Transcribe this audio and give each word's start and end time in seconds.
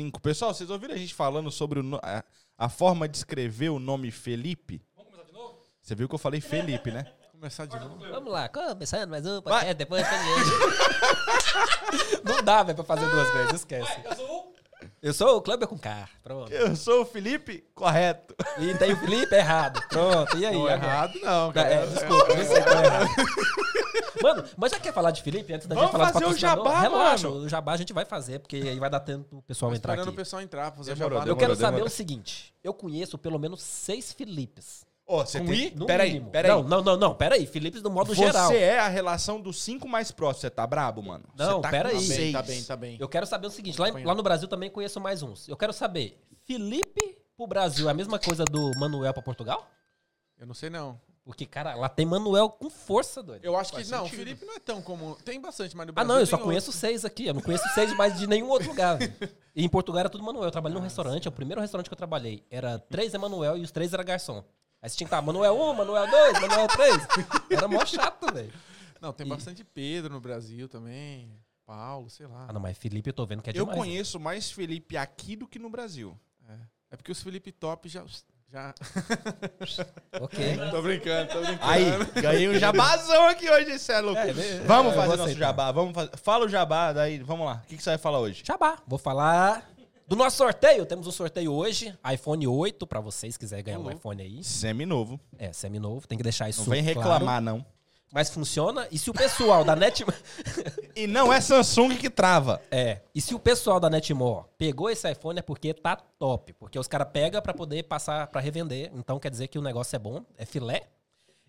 5. 0.00 0.20
Pessoal, 0.20 0.54
vocês 0.54 0.70
ouviram 0.70 0.94
a 0.94 0.96
gente 0.96 1.14
falando 1.14 1.50
sobre 1.50 1.80
o 1.80 1.96
a, 2.02 2.24
a 2.56 2.68
forma 2.68 3.06
de 3.06 3.18
escrever 3.18 3.68
o 3.68 3.78
nome 3.78 4.10
Felipe? 4.10 4.82
Vamos 4.96 5.10
começar 5.12 5.26
de 5.26 5.32
novo? 5.34 5.58
Você 5.82 5.94
viu 5.94 6.08
que 6.08 6.14
eu 6.14 6.18
falei 6.18 6.40
Felipe, 6.40 6.90
né? 6.90 7.06
Começar 7.30 7.66
de 7.66 7.78
novo. 7.78 7.98
Vamos 7.98 8.32
lá, 8.32 8.48
começando 8.48 9.10
mais 9.10 9.26
um 9.26 9.40
Vai. 9.42 9.44
podcast, 9.64 9.74
depois 9.74 10.06
Não 12.24 12.42
dá, 12.42 12.62
velho, 12.62 12.76
pra 12.76 12.84
fazer 12.84 13.08
duas 13.10 13.30
vezes, 13.32 13.52
esquece. 13.54 14.00
Eu 14.04 14.16
sou 14.16 14.38
o... 14.38 14.50
Eu 15.02 15.14
sou 15.14 15.36
o 15.36 15.42
Clube 15.42 15.66
com 15.66 15.78
K, 15.78 16.08
pronto. 16.22 16.50
Eu 16.52 16.74
sou 16.76 17.02
o 17.02 17.06
Felipe, 17.06 17.64
correto. 17.74 18.34
E 18.58 18.74
tem 18.74 18.92
o 18.92 18.96
Felipe 18.96 19.34
errado, 19.34 19.82
pronto. 19.88 20.36
E 20.38 20.46
aí? 20.46 20.52
Não, 20.54 20.66
agora? 20.66 20.74
errado 20.74 21.18
não, 21.22 21.52
Tá, 21.52 21.62
cara. 21.62 21.74
É, 21.74 21.86
desculpa, 21.86 22.32
eu 22.32 22.44
sei 22.46 22.62
que 22.62 22.70
tá 22.70 22.84
errado. 22.84 23.08
Mano, 24.22 24.44
mas 24.56 24.72
já 24.72 24.80
quer 24.80 24.92
falar 24.92 25.10
de 25.10 25.22
Felipe 25.22 25.52
antes 25.52 25.66
da 25.66 25.74
Vamos 25.74 25.90
gente 25.90 25.98
falar 25.98 26.10
do 26.10 26.12
fazer 26.14 26.24
o 26.24 26.28
patrocinador? 26.28 26.64
jabá, 26.64 26.80
Relaxa, 26.80 27.28
mano. 27.28 27.40
o 27.42 27.48
jabá 27.48 27.72
a 27.72 27.76
gente 27.76 27.92
vai 27.92 28.04
fazer, 28.04 28.38
porque 28.40 28.56
aí 28.56 28.78
vai 28.78 28.90
dar 28.90 29.00
tempo 29.00 29.38
o 29.38 29.42
pessoal 29.42 29.70
Tô 29.70 29.76
entrar 29.76 29.92
esperando 29.94 30.08
aqui. 30.08 30.14
o 30.14 30.16
pessoal 30.16 30.42
entrar, 30.42 30.70
pra 30.70 30.78
fazer 30.78 30.94
Demorou, 30.94 31.18
jabá. 31.18 31.30
Eu 31.30 31.34
demorou. 31.34 31.38
quero 31.38 31.54
saber 31.60 31.76
demorou. 31.76 31.86
o 31.86 31.90
seguinte: 31.90 32.54
eu 32.62 32.74
conheço 32.74 33.16
pelo 33.18 33.38
menos 33.38 33.62
seis 33.62 34.12
Filipes. 34.12 34.84
Ô, 35.06 35.24
você 35.26 35.40
Com 35.40 35.46
tem... 35.46 35.66
I? 35.66 35.74
No 35.74 35.86
Peraí, 35.86 36.12
mínimo. 36.12 36.30
peraí. 36.30 36.50
Não, 36.52 36.62
não, 36.62 36.82
não, 36.82 36.96
não, 36.96 37.14
peraí. 37.16 37.44
Filipes 37.44 37.82
do 37.82 37.90
modo 37.90 38.14
Você 38.14 38.22
geral. 38.26 38.52
é 38.52 38.78
a 38.78 38.86
relação 38.86 39.40
dos 39.40 39.60
cinco 39.60 39.88
mais 39.88 40.12
próximos. 40.12 40.42
Você 40.42 40.50
tá 40.50 40.64
brabo, 40.64 41.02
mano? 41.02 41.24
Você 41.36 41.42
Não, 41.42 41.60
tá 41.60 41.68
pera 41.68 41.90
com 41.90 41.96
aí. 41.96 42.06
Tá 42.06 42.14
bem, 42.14 42.32
tá 42.32 42.42
bem, 42.42 42.62
tá 42.64 42.76
bem. 42.76 42.96
Eu 43.00 43.08
quero 43.08 43.26
saber 43.26 43.48
o 43.48 43.50
seguinte: 43.50 43.80
lá, 43.80 43.88
em- 43.88 44.04
lá 44.04 44.14
no 44.14 44.22
Brasil 44.22 44.46
também 44.46 44.70
conheço 44.70 45.00
mais 45.00 45.20
uns. 45.20 45.48
Eu 45.48 45.56
quero 45.56 45.72
saber: 45.72 46.16
Felipe 46.46 47.18
pro 47.36 47.44
Brasil 47.46 47.88
é 47.88 47.90
a 47.90 47.94
mesma 47.94 48.20
coisa 48.20 48.44
do 48.44 48.70
Manuel 48.78 49.12
pra 49.12 49.20
Portugal? 49.22 49.68
Eu 50.38 50.46
não 50.46 50.54
sei 50.54 50.70
não. 50.70 51.00
Porque, 51.24 51.44
cara, 51.46 51.74
lá 51.74 51.88
tem 51.88 52.06
Manuel 52.06 52.48
com 52.48 52.68
força, 52.70 53.22
doido. 53.22 53.44
Eu 53.44 53.56
acho 53.56 53.70
que 53.70 53.76
Faz 53.76 53.90
não, 53.90 54.04
o. 54.04 54.08
Felipe 54.08 54.44
não 54.44 54.54
é 54.54 54.58
tão 54.58 54.80
comum. 54.82 55.14
Tem 55.24 55.40
bastante, 55.40 55.76
mas 55.76 55.86
no 55.86 55.92
Ah, 55.92 55.94
Brasil 55.94 56.08
não, 56.14 56.18
eu 56.20 56.26
só 56.26 56.36
outro. 56.36 56.46
conheço 56.46 56.72
seis 56.72 57.04
aqui. 57.04 57.26
Eu 57.26 57.34
não 57.34 57.42
conheço 57.42 57.68
seis 57.74 57.94
mais 57.94 58.18
de 58.18 58.26
nenhum 58.26 58.48
outro 58.48 58.68
lugar. 58.68 58.96
velho. 58.98 59.12
E 59.54 59.64
em 59.64 59.68
Portugal 59.68 60.00
era 60.00 60.08
tudo 60.08 60.22
Manuel. 60.24 60.44
Eu 60.44 60.50
trabalhei 60.50 60.76
num 60.78 60.82
restaurante, 60.84 61.26
é 61.26 61.28
o 61.28 61.32
primeiro 61.32 61.60
restaurante 61.60 61.88
que 61.88 61.92
eu 61.92 61.96
trabalhei. 61.96 62.44
Era 62.50 62.78
três 62.78 63.12
Emanuel 63.14 63.56
e 63.58 63.62
os 63.62 63.70
três 63.72 63.92
era 63.92 64.02
garçom. 64.02 64.44
Aí 64.80 64.88
você 64.88 64.96
tinha 64.96 65.06
que 65.08 65.12
estar 65.14 65.20
Manuel 65.20 65.54
1, 65.60 65.74
Manuel 65.74 66.08
2, 66.10 66.40
Manuel 66.40 66.68
3. 66.68 66.96
Era 67.50 67.68
mó 67.68 67.84
chato, 67.84 68.32
velho. 68.32 68.52
Não, 69.00 69.12
tem 69.12 69.26
E- 69.26 69.28
bastante 69.30 69.64
Pedro 69.64 70.14
no 70.14 70.20
Brasil 70.20 70.68
também. 70.68 71.36
Paulo, 71.66 72.08
sei 72.08 72.26
lá. 72.26 72.46
Ah, 72.48 72.52
não, 72.52 72.60
mas 72.60 72.78
Felipe 72.78 73.10
eu 73.10 73.14
tô 73.14 73.26
vendo 73.26 73.42
que 73.42 73.50
é 73.50 73.52
Eu 73.52 73.64
demais. 73.64 73.78
né? 73.78 73.84
conheço 73.84 74.18
mais 74.20 74.50
Felipe 74.50 74.96
aqui 74.96 75.34
do 75.36 75.46
que 75.48 75.58
no 75.58 75.68
Brasil. 75.68 76.18
É 76.92 76.96
porque 76.96 77.12
os 77.12 77.20
Felipe 77.22 77.52
Top 77.52 77.88
já. 77.88 78.04
Já... 78.52 78.74
Ok. 80.20 80.58
tô 80.70 80.82
brincando, 80.82 81.32
tô 81.32 81.40
brincando. 81.40 81.60
Aí, 81.62 81.84
ganhei 82.20 82.48
um 82.48 82.58
jabazão 82.58 83.28
aqui 83.28 83.48
hoje, 83.48 83.78
cê 83.78 83.92
é 83.92 84.00
louco. 84.00 84.20
É, 84.20 84.32
vamos 84.66 84.92
é, 84.92 84.96
fazer 84.96 85.08
nosso 85.10 85.22
aceitar. 85.22 85.46
jabá. 85.46 85.72
Vamos 85.72 85.94
fazer. 85.94 86.10
Fala 86.16 86.46
o 86.46 86.48
jabá, 86.48 86.92
daí 86.92 87.18
vamos 87.20 87.46
lá. 87.46 87.62
O 87.64 87.68
que, 87.68 87.76
que 87.76 87.82
você 87.82 87.90
vai 87.90 87.98
falar 87.98 88.18
hoje? 88.18 88.42
Jabá. 88.44 88.78
Vou 88.86 88.98
falar 88.98 89.70
do 90.06 90.16
nosso 90.16 90.36
sorteio. 90.36 90.84
Temos 90.84 91.06
um 91.06 91.12
sorteio 91.12 91.52
hoje. 91.52 91.96
iPhone 92.12 92.46
8 92.46 92.86
pra 92.86 93.00
vocês, 93.00 93.36
quiserem 93.36 93.64
ganhar 93.64 93.78
um 93.78 93.82
louco. 93.82 93.98
iPhone 93.98 94.22
aí. 94.22 94.42
Semi-novo. 94.42 95.20
É, 95.38 95.52
semi-novo. 95.52 96.06
Tem 96.08 96.18
que 96.18 96.24
deixar 96.24 96.48
isso 96.48 96.62
Não 96.62 96.70
vem 96.70 96.82
claro. 96.82 97.00
reclamar, 97.00 97.40
não. 97.40 97.64
Mas 98.12 98.28
funciona. 98.30 98.88
E 98.90 98.98
se 98.98 99.08
o 99.08 99.14
pessoal 99.14 99.64
da 99.64 99.76
Net... 99.76 100.04
E 100.96 101.06
não 101.06 101.32
é 101.32 101.40
Samsung 101.40 101.96
que 101.96 102.10
trava. 102.10 102.60
É. 102.70 103.00
E 103.14 103.20
se 103.20 103.34
o 103.34 103.38
pessoal 103.38 103.78
da 103.78 103.88
Netmore 103.88 104.46
pegou 104.58 104.90
esse 104.90 105.10
iPhone 105.10 105.38
é 105.38 105.42
porque 105.42 105.72
tá 105.72 105.96
top. 105.96 106.52
Porque 106.54 106.78
os 106.78 106.88
caras 106.88 107.08
pegam 107.12 107.40
pra 107.40 107.54
poder 107.54 107.84
passar 107.84 108.26
pra 108.26 108.40
revender. 108.40 108.90
Então 108.94 109.18
quer 109.20 109.30
dizer 109.30 109.48
que 109.48 109.58
o 109.58 109.62
negócio 109.62 109.94
é 109.94 109.98
bom, 109.98 110.24
é 110.36 110.44
filé. 110.44 110.88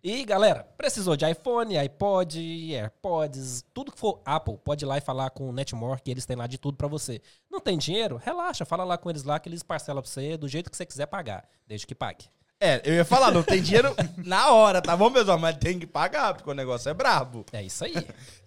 E 0.03 0.25
galera, 0.25 0.63
precisou 0.77 1.15
de 1.15 1.29
iPhone, 1.29 1.77
iPod, 1.77 2.73
AirPods, 2.73 3.63
tudo 3.71 3.91
que 3.91 3.99
for 3.99 4.19
Apple, 4.25 4.57
pode 4.57 4.83
ir 4.83 4.87
lá 4.87 4.97
e 4.97 5.01
falar 5.01 5.29
com 5.29 5.47
o 5.47 5.53
Netmore, 5.53 6.01
que 6.01 6.09
eles 6.09 6.25
têm 6.25 6.35
lá 6.35 6.47
de 6.47 6.57
tudo 6.57 6.75
pra 6.75 6.87
você. 6.87 7.21
Não 7.51 7.59
tem 7.59 7.77
dinheiro? 7.77 8.17
Relaxa, 8.17 8.65
fala 8.65 8.83
lá 8.83 8.97
com 8.97 9.11
eles 9.11 9.23
lá 9.23 9.39
que 9.39 9.47
eles 9.47 9.61
parcelam 9.61 10.01
pra 10.01 10.09
você 10.09 10.37
do 10.37 10.47
jeito 10.47 10.71
que 10.71 10.77
você 10.77 10.87
quiser 10.87 11.05
pagar, 11.05 11.47
desde 11.67 11.85
que 11.85 11.93
pague. 11.93 12.25
É, 12.63 12.79
eu 12.85 12.93
ia 12.93 13.03
falar, 13.03 13.31
não 13.31 13.41
tem 13.41 13.59
dinheiro 13.59 13.95
na 14.23 14.51
hora, 14.51 14.83
tá 14.83 14.95
bom, 14.95 15.11
pessoal? 15.11 15.39
Mas 15.39 15.57
tem 15.57 15.79
que 15.79 15.87
pagar, 15.87 16.35
porque 16.35 16.47
o 16.47 16.53
negócio 16.53 16.89
é 16.89 16.93
brabo. 16.93 17.43
É 17.51 17.63
isso 17.63 17.83
aí. 17.83 17.95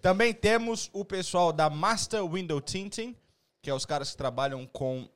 Também 0.01 0.33
temos 0.33 0.89
o 0.93 1.05
pessoal 1.05 1.53
da 1.53 1.69
Master 1.69 2.25
Window 2.25 2.61
Tinting, 2.61 3.17
que 3.61 3.69
é 3.69 3.75
os 3.75 3.85
caras 3.85 4.13
que 4.13 4.17
trabalham 4.17 4.65
com 4.67 5.09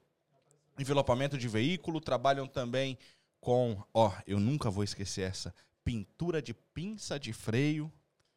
envelopamento 0.77 1.39
de 1.39 1.47
veículo, 1.47 2.01
trabalham 2.01 2.49
também 2.49 2.99
com, 3.41 3.81
ó, 3.95 4.11
eu 4.27 4.41
nunca 4.41 4.69
vou 4.69 4.83
esquecer 4.83 5.23
essa, 5.31 5.55
pintura 5.85 6.43
de 6.43 6.53
pinça 6.53 7.21
de 7.21 7.33
freio. 7.33 7.93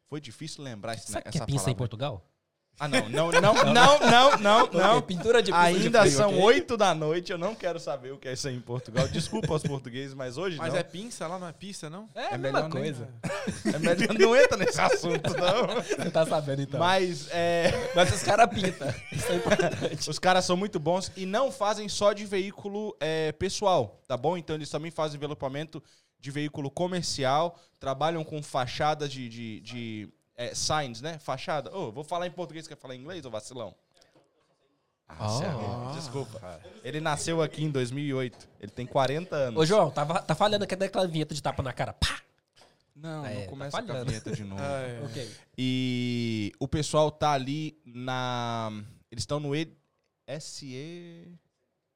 Foi 0.06 0.20
difícil 0.20 0.62
lembrar 0.62 0.94
esse, 0.94 1.10
Sabe 1.10 1.28
o 1.28 1.32
que 1.32 1.38
essa 1.38 1.44
é 1.44 1.46
pinça 1.46 1.54
em 1.54 1.74
palavra. 1.74 1.76
Portugal? 1.76 2.31
Ah, 2.80 2.88
não, 2.88 3.08
não, 3.08 3.30
não, 3.30 3.40
não, 3.40 3.72
não, 3.72 4.38
não, 4.38 4.66
não. 4.72 4.96
Ok, 4.98 5.14
pintura 5.16 5.40
de 5.42 5.52
pinça 5.52 5.70
de 5.72 5.84
Ainda 5.84 6.00
freio, 6.00 6.16
são 6.16 6.30
ok? 6.30 6.42
oito 6.42 6.76
da 6.76 6.92
noite, 6.94 7.30
eu 7.30 7.38
não 7.38 7.54
quero 7.54 7.78
saber 7.78 8.12
o 8.12 8.18
que 8.18 8.26
é 8.26 8.32
isso 8.32 8.48
aí 8.48 8.56
em 8.56 8.60
Portugal. 8.60 9.06
Desculpa 9.06 9.52
aos 9.52 9.62
portugueses, 9.62 10.14
mas 10.14 10.36
hoje 10.36 10.56
Mas 10.56 10.72
não. 10.72 10.80
é 10.80 10.82
pinça 10.82 11.28
lá, 11.28 11.38
não 11.38 11.46
é 11.46 11.52
pista, 11.52 11.88
não? 11.88 12.08
É, 12.14 12.20
a 12.22 12.24
É 12.30 12.38
mesma 12.38 12.62
melhor 12.62 12.62
nem- 12.62 12.82
coisa. 12.82 13.08
É 13.72 13.78
melhor 13.78 14.18
não 14.18 14.34
entra 14.36 14.56
nesse 14.56 14.80
assunto, 14.80 15.30
não. 15.36 15.80
Você 15.82 16.10
tá 16.10 16.26
sabendo 16.26 16.62
então. 16.62 16.80
Mas 16.80 17.28
é, 17.30 17.70
Mas 17.94 18.12
os 18.12 18.22
caras 18.22 18.48
pintam. 18.52 18.88
Isso 19.12 19.30
é 19.30 19.36
importante. 19.36 20.10
os 20.10 20.18
caras 20.18 20.44
são 20.44 20.56
muito 20.56 20.80
bons 20.80 21.12
e 21.16 21.24
não 21.24 21.52
fazem 21.52 21.88
só 21.88 22.12
de 22.12 22.24
veículo 22.24 22.96
é, 22.98 23.30
pessoal, 23.32 24.00
tá 24.08 24.16
bom? 24.16 24.36
Então 24.36 24.56
eles 24.56 24.68
também 24.70 24.90
fazem 24.90 25.16
envelopamento 25.18 25.80
de 26.18 26.30
veículo 26.32 26.68
comercial, 26.70 27.56
trabalham 27.78 28.24
com 28.24 28.42
fachadas 28.42 29.12
de, 29.12 29.28
de, 29.28 29.60
de, 29.60 30.08
é, 30.44 30.54
signs, 30.54 31.00
né? 31.00 31.18
Fachada. 31.18 31.74
Ô, 31.76 31.90
vou 31.92 32.04
falar 32.04 32.26
em 32.26 32.30
português, 32.30 32.66
quer 32.68 32.76
falar 32.76 32.94
em 32.94 33.00
inglês, 33.00 33.24
ô 33.24 33.30
vacilão? 33.30 33.74
Ah, 35.08 35.28
Oh. 35.90 35.92
Desculpa. 35.92 36.60
Ele 36.82 37.00
nasceu 37.00 37.42
aqui 37.42 37.62
em 37.64 37.70
2008. 37.70 38.48
Ele 38.60 38.72
tem 38.72 38.86
40 38.86 39.36
anos. 39.36 39.60
Ô, 39.60 39.66
João, 39.66 39.90
tá, 39.90 40.04
tá 40.22 40.34
falhando 40.34 40.64
aqui 40.64 40.74
daquela 40.74 41.06
vinheta 41.06 41.34
de 41.34 41.42
tapa 41.42 41.62
na 41.62 41.72
cara. 41.72 41.92
Pá! 41.92 42.20
Não, 42.96 43.24
É, 43.26 43.34
não 43.34 43.40
tá 43.42 43.48
começa 43.48 43.70
com 43.76 43.84
a 43.84 43.86
falhando. 43.88 44.06
vinheta 44.10 44.32
de 44.32 44.44
novo. 44.44 44.62
Ah, 44.62 44.80
é. 44.80 45.02
Ok. 45.04 45.30
E 45.58 46.52
o 46.58 46.66
pessoal 46.68 47.10
tá 47.10 47.32
ali 47.32 47.78
na. 47.84 48.70
Eles 49.10 49.22
estão 49.22 49.38
no 49.40 49.54
E- 49.54 49.76
SE 50.40 51.38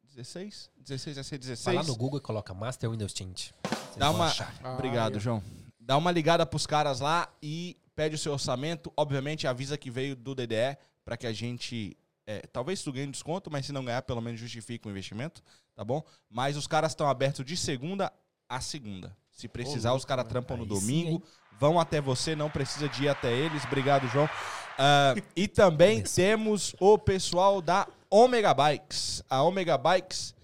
16? 0.04 0.70
16, 0.78 1.16
SE 1.26 1.38
16? 1.38 1.64
Vai 1.64 1.74
lá 1.74 1.82
no 1.84 1.96
Google 1.96 2.18
e 2.18 2.22
coloca 2.22 2.52
Master 2.52 2.90
Windows 2.90 3.12
Tint. 3.14 3.50
Dá 3.96 4.10
uma. 4.10 4.26
achar. 4.26 4.52
Ah, 4.62 4.74
Obrigado, 4.74 5.14
eu- 5.14 5.20
João. 5.20 5.42
Dá 5.80 5.96
uma 5.96 6.10
ligada 6.10 6.44
pros 6.44 6.66
caras 6.66 7.00
lá 7.00 7.28
e 7.40 7.76
pede 7.96 8.14
o 8.14 8.18
seu 8.18 8.32
orçamento. 8.32 8.92
Obviamente, 8.96 9.46
avisa 9.48 9.76
que 9.76 9.90
veio 9.90 10.14
do 10.14 10.34
DDE 10.34 10.76
para 11.04 11.16
que 11.16 11.26
a 11.26 11.32
gente. 11.32 11.96
é, 12.26 12.40
talvez 12.52 12.82
tu 12.82 12.92
ganhe 12.92 13.10
desconto, 13.10 13.50
mas 13.50 13.66
se 13.66 13.72
não 13.72 13.84
ganhar, 13.84 14.02
pelo 14.02 14.20
menos 14.20 14.38
justifique 14.38 14.86
o 14.86 14.90
investimento, 14.90 15.42
tá 15.74 15.82
bom? 15.82 16.04
Mas 16.30 16.56
os 16.56 16.66
caras 16.66 16.92
estão 16.92 17.08
abertos 17.08 17.44
de 17.44 17.56
segunda 17.56 18.12
a 18.48 18.60
segunda. 18.60 19.16
Se 19.32 19.48
precisar, 19.48 19.92
os 19.94 20.04
caras 20.04 20.28
trampam 20.28 20.56
no 20.56 20.64
sim, 20.64 20.68
domingo. 20.68 21.10
hein? 21.10 21.22
vão 21.58 21.80
até 21.80 22.00
você, 22.00 22.36
não 22.36 22.50
precisa 22.50 22.88
de 22.88 23.04
ir 23.04 23.08
até 23.08 23.32
eles. 23.32 23.64
Obrigado, 23.64 24.06
João. 24.08 24.28
Ah, 24.78 25.14
e 25.34 25.48
também 25.48 26.02
temos 26.02 26.74
o 26.78 26.98
pessoal 26.98 27.62
da 27.62 27.88
Omega 28.10 28.52
Bikes. 28.54 29.22
A 29.28 29.42
Omega 29.42 29.78
Bikes, 29.78 30.34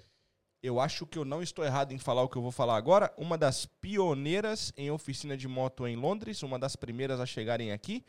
eu 0.62 0.78
acho 0.78 1.04
que 1.04 1.18
eu 1.18 1.24
não 1.24 1.42
estou 1.42 1.64
errado 1.64 1.92
em 1.92 1.98
falar 1.98 2.22
o 2.22 2.28
que 2.28 2.36
eu 2.36 2.42
vou 2.42 2.52
falar 2.52 2.76
agora. 2.76 3.12
Uma 3.16 3.36
das 3.36 3.66
pioneiras 3.66 4.72
em 4.76 4.90
oficina 4.90 5.36
de 5.36 5.48
moto 5.48 5.86
em 5.86 5.96
Londres, 5.96 6.42
uma 6.42 6.58
das 6.58 6.76
primeiras 6.76 7.18
a 7.18 7.26
chegarem 7.26 7.72
aqui. 7.72 8.04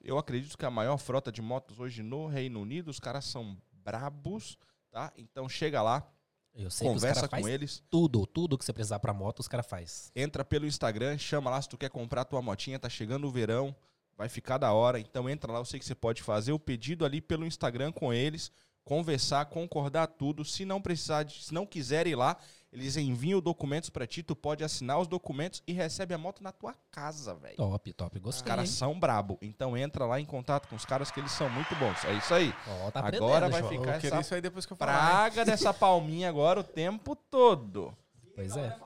Eu 0.00 0.18
acredito 0.18 0.58
que 0.58 0.66
a 0.66 0.70
maior 0.70 0.98
frota 0.98 1.32
de 1.32 1.40
motos 1.40 1.80
hoje 1.80 2.02
no 2.02 2.26
Reino 2.26 2.60
Unido, 2.60 2.88
os 2.88 3.00
caras 3.00 3.24
são 3.24 3.56
brabos, 3.72 4.58
tá? 4.90 5.10
Então 5.16 5.48
chega 5.48 5.82
lá, 5.82 6.06
conversa 6.78 7.26
com 7.26 7.48
eles. 7.48 7.82
tudo, 7.90 8.26
tudo 8.26 8.58
que 8.58 8.64
você 8.64 8.74
precisar 8.74 8.98
pra 8.98 9.14
moto, 9.14 9.40
os 9.40 9.48
caras 9.48 9.66
fazem. 9.66 10.10
Entra 10.14 10.44
pelo 10.44 10.66
Instagram, 10.66 11.16
chama 11.16 11.50
lá 11.50 11.60
se 11.62 11.68
tu 11.68 11.78
quer 11.78 11.88
comprar 11.88 12.26
tua 12.26 12.42
motinha, 12.42 12.78
tá 12.78 12.90
chegando 12.90 13.26
o 13.26 13.30
verão, 13.30 13.74
vai 14.16 14.28
ficar 14.28 14.58
da 14.58 14.72
hora. 14.72 15.00
Então 15.00 15.30
entra 15.30 15.50
lá, 15.50 15.60
eu 15.60 15.64
sei 15.64 15.80
que 15.80 15.86
você 15.86 15.94
pode 15.94 16.22
fazer 16.22 16.52
o 16.52 16.58
pedido 16.58 17.06
ali 17.06 17.22
pelo 17.22 17.46
Instagram 17.46 17.90
com 17.90 18.12
eles, 18.12 18.52
conversar, 18.86 19.44
concordar 19.46 20.06
tudo. 20.06 20.44
Se 20.44 20.64
não 20.64 20.80
precisar, 20.80 21.24
de, 21.24 21.42
se 21.44 21.52
não 21.52 21.66
quiser 21.66 22.06
ir 22.06 22.14
lá, 22.14 22.36
eles 22.72 22.96
enviam 22.96 23.40
documentos 23.40 23.90
pra 23.90 24.06
ti, 24.06 24.22
tu 24.22 24.36
pode 24.36 24.62
assinar 24.62 25.00
os 25.00 25.08
documentos 25.08 25.60
e 25.66 25.72
recebe 25.72 26.14
a 26.14 26.18
moto 26.18 26.40
na 26.40 26.52
tua 26.52 26.72
casa, 26.90 27.34
velho. 27.34 27.56
Top, 27.56 27.92
top. 27.92 28.16
Os 28.16 28.22
Gostei. 28.22 28.48
caras 28.48 28.70
hein? 28.70 28.76
são 28.76 28.98
brabo. 28.98 29.38
Então 29.42 29.76
entra 29.76 30.06
lá 30.06 30.20
em 30.20 30.24
contato 30.24 30.68
com 30.68 30.76
os 30.76 30.84
caras 30.84 31.10
que 31.10 31.18
eles 31.18 31.32
são 31.32 31.50
muito 31.50 31.74
bons. 31.74 32.04
É 32.04 32.14
isso 32.14 32.32
aí. 32.32 32.54
Ó, 32.84 32.90
tá 32.92 33.00
Agora 33.00 33.48
vai 33.48 33.62
ficar 33.64 34.04
Eu 34.04 34.08
essa 34.08 34.20
isso 34.20 34.34
aí 34.36 34.40
depois 34.40 34.64
que 34.64 34.72
eu 34.72 34.76
falar. 34.76 34.92
praga 34.92 35.44
dessa 35.44 35.74
palminha 35.74 36.28
agora 36.28 36.60
o 36.60 36.64
tempo 36.64 37.16
todo. 37.16 37.92
Pois 38.36 38.56
é. 38.56 38.76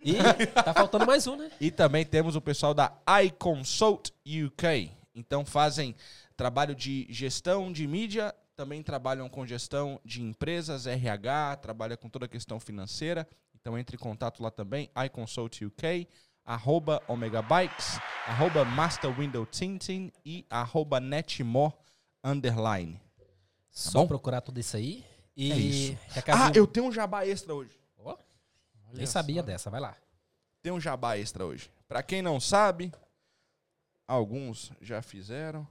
E 0.00 0.14
tá 0.62 0.72
faltando 0.72 1.04
mais 1.04 1.26
um, 1.26 1.34
né? 1.34 1.50
E 1.60 1.72
também 1.72 2.06
temos 2.06 2.36
o 2.36 2.40
pessoal 2.40 2.72
da 2.72 2.92
iConsult 3.24 4.12
UK. 4.24 4.92
Então 5.16 5.44
fazem 5.44 5.96
trabalho 6.36 6.76
de 6.76 7.06
gestão 7.10 7.72
de 7.72 7.86
mídia, 7.88 8.32
também 8.56 8.82
trabalham 8.82 9.28
com 9.28 9.46
gestão 9.46 10.00
de 10.04 10.22
empresas, 10.22 10.86
RH, 10.86 11.56
trabalha 11.56 11.96
com 11.96 12.08
toda 12.08 12.24
a 12.24 12.28
questão 12.28 12.58
financeira. 12.58 13.28
Então 13.54 13.78
entre 13.78 13.96
em 13.96 13.98
contato 13.98 14.42
lá 14.42 14.50
também, 14.50 14.90
iConsult 15.06 15.64
UK, 15.64 16.08
arroba 16.44 17.02
Omega 17.06 17.42
Bikes, 17.42 17.98
arroba 18.26 18.64
Master 18.64 19.12
Window 19.12 19.44
Tinting 19.44 20.10
e 20.24 20.46
arroba 20.48 20.98
Netmore 20.98 21.74
Underline. 22.24 23.00
Só 23.70 24.00
bom? 24.00 24.08
procurar 24.08 24.40
tudo 24.40 24.58
isso 24.58 24.76
aí. 24.76 25.04
E 25.36 25.52
É 25.52 25.56
isso. 25.56 25.98
Ah, 26.28 26.50
eu 26.54 26.66
tenho 26.66 26.86
um 26.86 26.92
jabá 26.92 27.26
extra 27.26 27.54
hoje. 27.54 27.78
Olha 27.98 28.98
nem 28.98 29.06
sabia 29.06 29.42
só. 29.42 29.46
dessa, 29.46 29.68
vai 29.68 29.80
lá. 29.80 29.94
Tem 30.62 30.72
um 30.72 30.80
jabá 30.80 31.18
extra 31.18 31.44
hoje. 31.44 31.70
Pra 31.86 32.02
quem 32.02 32.22
não 32.22 32.40
sabe, 32.40 32.92
alguns 34.06 34.72
já 34.80 35.02
fizeram. 35.02 35.66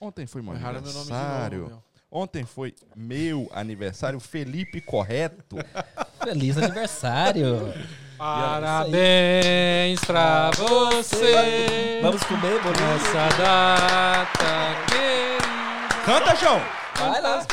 Ontem 0.00 0.26
foi 0.26 0.42
meu 0.42 0.54
Erraram 0.54 0.82
meu 0.82 0.92
nome 0.92 1.06
de 1.06 1.12
aniversário. 1.12 1.58
novo, 1.60 1.70
meu. 1.70 1.93
Ontem 2.16 2.44
foi 2.44 2.72
meu 2.94 3.50
aniversário, 3.52 4.20
Felipe 4.20 4.80
Correto. 4.80 5.56
Feliz 6.22 6.56
aniversário! 6.56 7.74
Parabéns 8.16 9.98
pra 10.06 10.52
você. 10.52 11.98
Vamos 12.02 12.22
comer, 12.22 12.62
bolinho? 12.62 12.86
Nessa 12.86 13.36
data 13.36 14.86
querida. 14.88 16.04
Canta, 16.06 16.36
João! 16.36 16.60
Vai 16.96 17.20
lá! 17.20 17.44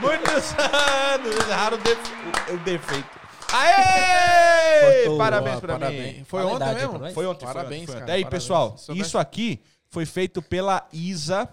Muitos 0.00 0.54
anos! 0.54 1.48
Erraram 1.48 1.76
o, 1.78 1.80
def- 1.80 2.12
o- 2.48 2.54
o 2.54 2.58
defeito. 2.58 3.20
Aê! 3.52 5.16
Parabéns 5.18 5.58
pra 5.58 5.72
parabéns. 5.78 6.16
mim. 6.18 6.24
Foi 6.24 6.44
ontem 6.44 6.74
mesmo? 6.74 6.92
Foi 6.92 7.00
ontem, 7.00 7.12
Parabéns, 7.12 7.14
foi 7.14 7.26
ontem, 7.26 7.46
cara, 7.46 7.60
ontem. 7.66 8.12
Aí, 8.12 8.22
parabéns. 8.22 8.28
pessoal, 8.28 8.76
isso 8.94 9.18
aqui 9.18 9.60
foi 9.90 10.06
feito 10.06 10.40
pela 10.40 10.88
Isa, 10.92 11.52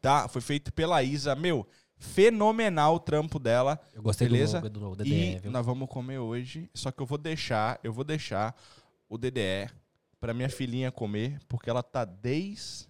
tá? 0.00 0.28
Foi 0.28 0.40
feito 0.40 0.72
pela 0.72 1.02
Isa. 1.02 1.34
Meu, 1.34 1.66
fenomenal 1.98 2.94
o 2.94 3.00
trampo 3.00 3.38
dela. 3.38 3.78
Eu 3.92 4.02
gostei 4.02 4.28
Beleza? 4.28 4.60
do, 4.60 4.70
do, 4.70 4.96
do 4.96 5.06
E 5.06 5.10
DDE, 5.34 5.38
viu? 5.42 5.50
nós 5.50 5.66
vamos 5.66 5.88
comer 5.88 6.18
hoje, 6.18 6.70
só 6.72 6.90
que 6.90 7.02
eu 7.02 7.06
vou 7.06 7.18
deixar, 7.18 7.78
eu 7.82 7.92
vou 7.92 8.04
deixar 8.04 8.56
o 9.08 9.18
DDE 9.18 9.68
pra 10.18 10.32
minha 10.32 10.48
filhinha 10.48 10.90
comer, 10.92 11.38
porque 11.48 11.68
ela 11.68 11.82
tá 11.82 12.04
desde 12.04 12.88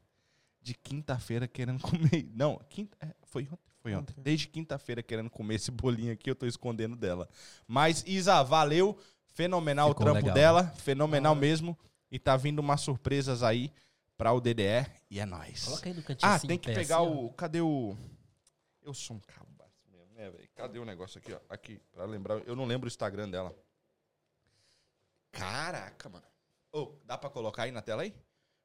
de 0.63 0.75
quinta-feira 0.75 1.49
querendo 1.49 1.81
comer. 1.83 2.29
Não, 2.35 2.61
quinta, 2.69 2.95
é, 3.01 3.15
foi 3.25 3.45
ontem, 3.45 3.73
foi 3.83 3.95
ontem. 3.95 4.13
Ontem. 4.13 4.23
Desde 4.23 4.47
quinta-feira 4.47 5.03
querendo 5.03 5.31
comer 5.31 5.55
esse 5.55 5.71
bolinho 5.71 6.13
aqui, 6.13 6.31
eu 6.31 6.35
tô 6.35 6.45
escondendo 6.47 6.95
dela. 6.97 7.27
Mas 7.67 8.05
Isa, 8.07 8.43
valeu, 8.43 8.97
fenomenal 9.25 9.89
Ficou 9.89 10.03
o 10.03 10.05
trampo 10.05 10.21
legal, 10.27 10.35
dela, 10.35 10.65
fenomenal 10.77 11.33
Ah. 11.33 11.37
mesmo, 11.37 11.79
e 12.13 12.19
tá 12.19 12.37
vindo 12.37 12.59
umas 12.59 12.83
surpresas 12.83 13.43
aí 13.43 13.73
pra 14.21 14.33
o 14.35 14.41
DDE 14.41 14.87
e 15.11 15.19
é 15.19 15.25
nóis. 15.25 15.65
Coloca 15.65 15.89
aí 15.89 15.95
no 15.95 16.03
cantinho 16.03 16.31
Ah, 16.31 16.35
assim, 16.35 16.47
tem 16.47 16.57
em 16.57 16.59
que 16.61 16.71
pegar 16.75 16.99
assim, 17.01 17.07
ó. 17.09 17.25
o. 17.25 17.33
Cadê 17.33 17.61
o. 17.63 17.97
Eu 18.83 18.93
sou 18.93 19.17
um 19.17 19.21
cabaço 19.21 19.83
mesmo, 19.91 20.13
né, 20.15 20.31
velho? 20.31 20.49
Cadê 20.55 20.79
o 20.79 20.85
negócio 20.85 21.19
aqui, 21.19 21.33
ó? 21.33 21.41
Aqui, 21.49 21.81
pra 21.91 22.05
lembrar. 22.05 22.39
Eu 22.47 22.55
não 22.55 22.67
lembro 22.67 22.87
o 22.87 22.89
Instagram 22.89 23.31
dela. 23.31 23.57
Caraca, 25.33 26.09
mano. 26.11 26.25
Ô, 26.71 26.93
dá 27.05 27.17
pra 27.17 27.31
colocar 27.31 27.63
aí 27.63 27.71
na 27.73 27.81
tela 27.81 28.03
aí? 28.03 28.15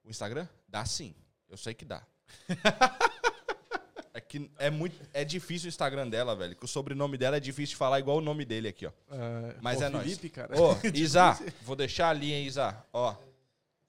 O 0.04 0.10
Instagram? 0.10 0.48
Dá 0.68 0.86
sim. 0.86 1.16
Eu 1.48 1.56
sei 1.58 1.74
que 1.74 1.86
dá. 1.86 2.06
é 4.14 4.20
que 4.20 4.52
é 4.58 4.70
muito. 4.70 5.00
É 5.14 5.24
difícil 5.24 5.68
o 5.68 5.70
Instagram 5.70 6.10
dela, 6.10 6.36
velho. 6.36 6.56
Que 6.56 6.66
o 6.66 6.68
sobrenome 6.68 7.18
dela 7.18 7.38
é 7.38 7.40
difícil 7.40 7.74
de 7.74 7.78
falar 7.78 8.00
igual 8.00 8.18
o 8.18 8.22
nome 8.22 8.44
dele 8.44 8.68
aqui, 8.68 8.86
ó. 8.88 8.92
É, 9.10 9.56
Mas 9.62 9.78
pô, 9.80 9.84
é 9.86 9.90
nóis. 9.90 10.04
Felipe, 10.06 10.30
cara. 10.30 10.54
Ô, 10.60 10.76
Isa, 10.94 11.40
vou 11.62 11.76
deixar 11.78 12.10
ali, 12.10 12.34
hein, 12.34 12.46
Isa. 12.46 12.84
Ó. 12.92 13.16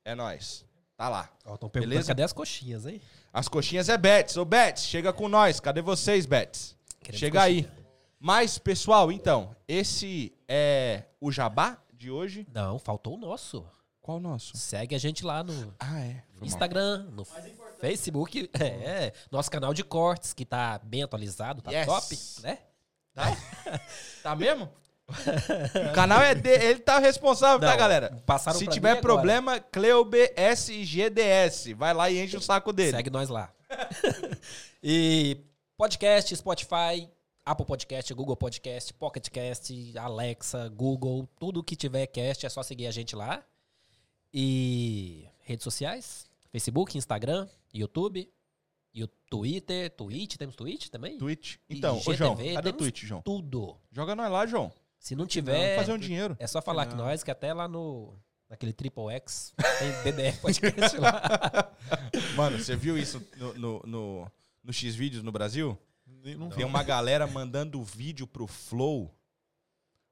É 0.05 0.15
nóis. 0.15 0.65
Tá 0.97 1.09
lá. 1.09 1.29
Ó, 1.45 1.57
tão 1.57 1.69
perguntando 1.69 1.91
Beleza? 1.91 2.09
cadê 2.09 2.23
as 2.23 2.33
coxinhas, 2.33 2.87
hein? 2.87 3.01
As 3.33 3.49
coxinhas 3.49 3.89
é 3.89 3.99
Bets. 3.99 4.37
Ô, 4.37 4.45
Bets, 4.45 4.85
chega 4.85 5.13
com 5.13 5.29
nós. 5.29 5.61
Cadê 5.61 5.83
vocês? 5.83 6.27
Queremos 6.27 7.19
Chega 7.21 7.43
aí. 7.43 7.65
coxinha. 7.65 7.87
Mas, 8.19 8.57
pessoal, 8.59 9.13
então, 9.13 9.55
esse 9.69 10.33
é 10.49 11.05
o 11.21 11.31
jabá 11.31 11.79
de 11.93 12.11
hoje. 12.11 12.47
Não, 12.53 12.79
faltou 12.79 13.15
o 13.15 13.19
nosso. 13.19 13.65
Qual 14.01 14.17
o 14.17 14.21
nosso? 14.21 14.57
Segue 14.57 14.95
a 14.95 14.99
gente 14.99 15.25
lá 15.25 15.43
no 15.43 15.75
Ah, 15.79 16.01
é. 16.01 16.23
Instagram, 16.41 17.09
no 17.13 17.25
Facebook. 17.79 18.49
É, 18.59 19.13
nosso 19.31 19.51
canal 19.51 19.75
de 19.75 19.85
cortes, 19.85 20.33
que 20.33 20.47
tá 20.47 20.79
bem 20.83 21.03
atualizado, 21.03 21.61
tá 21.61 21.71
Yes. 21.73 21.87
top, 21.87 22.19
né? 22.43 22.59
Tá 24.23 24.35
mesmo? 24.37 24.69
O 25.09 25.93
canal 25.95 26.21
é 26.21 26.35
dele. 26.35 26.65
Ele 26.65 26.81
tá 26.81 26.99
responsável, 26.99 27.61
tá, 27.61 27.71
Não, 27.71 27.77
galera? 27.77 28.23
passaram 28.27 28.59
Se 28.59 28.67
tiver 28.67 29.01
problema, 29.01 29.61
CleuBSGDS. 29.61 31.73
Vai 31.75 31.95
lá 31.95 32.11
e 32.11 32.23
enche 32.23 32.37
o 32.37 32.41
saco 32.41 32.73
dele. 32.73 32.91
Segue 32.91 33.11
nós 33.11 33.29
lá. 33.29 33.53
e 34.83 35.39
podcast, 35.77 36.35
Spotify, 36.37 37.09
Apple 37.45 37.67
Podcast, 37.67 38.13
Google 38.15 38.37
Podcast, 38.37 38.93
Pocket 38.95 39.29
Cast, 39.29 39.97
Alexa, 39.97 40.69
Google, 40.71 41.29
tudo 41.39 41.63
que 41.63 41.77
tiver 41.77 42.07
cast 42.07 42.45
é 42.45 42.49
só 42.49 42.63
seguir 42.63 42.89
a 42.89 42.91
gente 42.91 43.15
lá. 43.15 43.45
E 44.35 45.25
redes 45.41 45.65
sociais, 45.65 46.29
Facebook, 46.51 46.99
Instagram, 46.99 47.47
YouTube, 47.73 48.29
e 48.93 49.05
o 49.05 49.09
Twitter, 49.29 49.91
Twitch, 49.91 50.37
temos 50.37 50.57
Twitch 50.57 50.89
também? 50.89 51.19
Twitch. 51.19 51.59
Então, 51.69 52.01
ô, 52.05 52.15
João, 52.15 52.35
cadê 52.35 52.71
o 52.71 52.73
Twitch, 52.73 53.05
João? 53.05 53.21
Tudo. 53.21 53.77
Joga 53.93 54.17
nós 54.17 54.33
lá, 54.33 54.47
João. 54.47 54.73
Se 55.07 55.15
não 55.15 55.25
tiver, 55.25 55.77
fazer 55.77 55.93
um 55.93 55.99
dinheiro. 55.99 56.37
é 56.37 56.49
só 56.49 56.61
falar 56.61 56.85
que 56.87 56.97
Não. 56.97 57.05
nós, 57.05 57.23
que 57.23 57.31
até 57.31 57.55
lá 57.55 57.69
no 57.69 58.19
naquele 58.51 58.73
Triple 58.73 59.09
X 59.13 59.55
tem 59.79 60.03
DDR 60.03 60.37
Podcast 60.41 60.99
lá. 60.99 61.71
Mano, 62.35 62.59
você 62.59 62.75
viu 62.75 62.99
isso 62.99 63.25
no, 63.37 63.55
no, 63.55 63.83
no, 63.87 64.33
no 64.65 64.73
X-Vídeos 64.73 65.23
no 65.23 65.31
Brasil? 65.31 65.79
Não 66.37 66.49
Tem 66.49 66.65
uma 66.65 66.83
galera 66.83 67.25
mandando 67.25 67.81
vídeo 67.85 68.27
pro 68.27 68.49
Flow. 68.49 69.15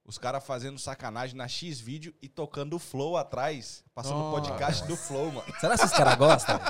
Os 0.05 0.17
caras 0.17 0.47
fazendo 0.47 0.79
sacanagem 0.79 1.35
na 1.37 1.49
X-Vídeo 1.49 2.15
e 2.23 2.29
tocando 2.29 2.77
o 2.77 2.79
Flow 2.79 3.17
atrás. 3.17 3.83
Passando 3.93 4.19
o 4.19 4.31
Nossa. 4.31 4.43
podcast 4.43 4.87
do 4.87 4.97
Flow, 4.97 5.33
mano. 5.33 5.53
Será 5.59 5.77
que 5.77 5.85
esses 5.87 5.97
caras 5.97 6.15
gostam? 6.15 6.61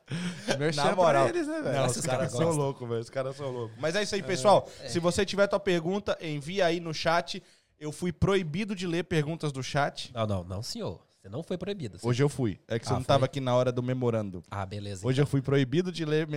Merchan 0.58 0.84
Na 0.84 0.86
pra 0.86 0.96
moral. 0.96 1.28
eles, 1.28 1.46
né, 1.46 1.60
velho? 1.60 1.76
Não, 1.76 1.84
Esses 1.84 1.98
os 1.98 2.06
caras 2.06 2.32
são 2.32 2.50
loucos, 2.50 2.88
velho. 2.88 3.00
Os 3.02 3.10
caras 3.10 3.36
são 3.36 3.50
loucos. 3.50 3.76
Mas 3.78 3.94
é 3.94 4.02
isso 4.02 4.14
aí, 4.14 4.22
pessoal. 4.22 4.66
Se 4.88 4.98
você 4.98 5.26
tiver 5.26 5.46
tua 5.48 5.60
pergunta, 5.60 6.16
envia 6.22 6.64
aí 6.64 6.80
no 6.80 6.94
chat. 6.94 7.42
Eu 7.78 7.92
fui 7.92 8.12
proibido 8.12 8.74
de 8.74 8.86
ler 8.86 9.04
perguntas 9.04 9.52
do 9.52 9.62
chat. 9.62 10.12
Não, 10.14 10.26
não, 10.26 10.44
não, 10.44 10.62
senhor. 10.62 11.00
Você 11.20 11.28
não 11.30 11.42
foi 11.42 11.56
proibido. 11.56 11.96
Hoje 12.02 12.22
eu 12.22 12.28
fui. 12.28 12.60
É 12.68 12.78
que 12.78 12.84
você 12.84 12.92
Ah, 12.92 12.96
não 12.96 13.00
foi? 13.00 13.06
tava 13.06 13.24
aqui 13.24 13.40
na 13.40 13.54
hora 13.56 13.72
do 13.72 13.82
memorando. 13.82 14.44
Ah, 14.50 14.66
beleza. 14.66 15.06
Hoje 15.06 15.22
eu 15.22 15.26
fui 15.26 15.40
proibido 15.40 15.90
de 15.90 16.04
ler 16.04 16.28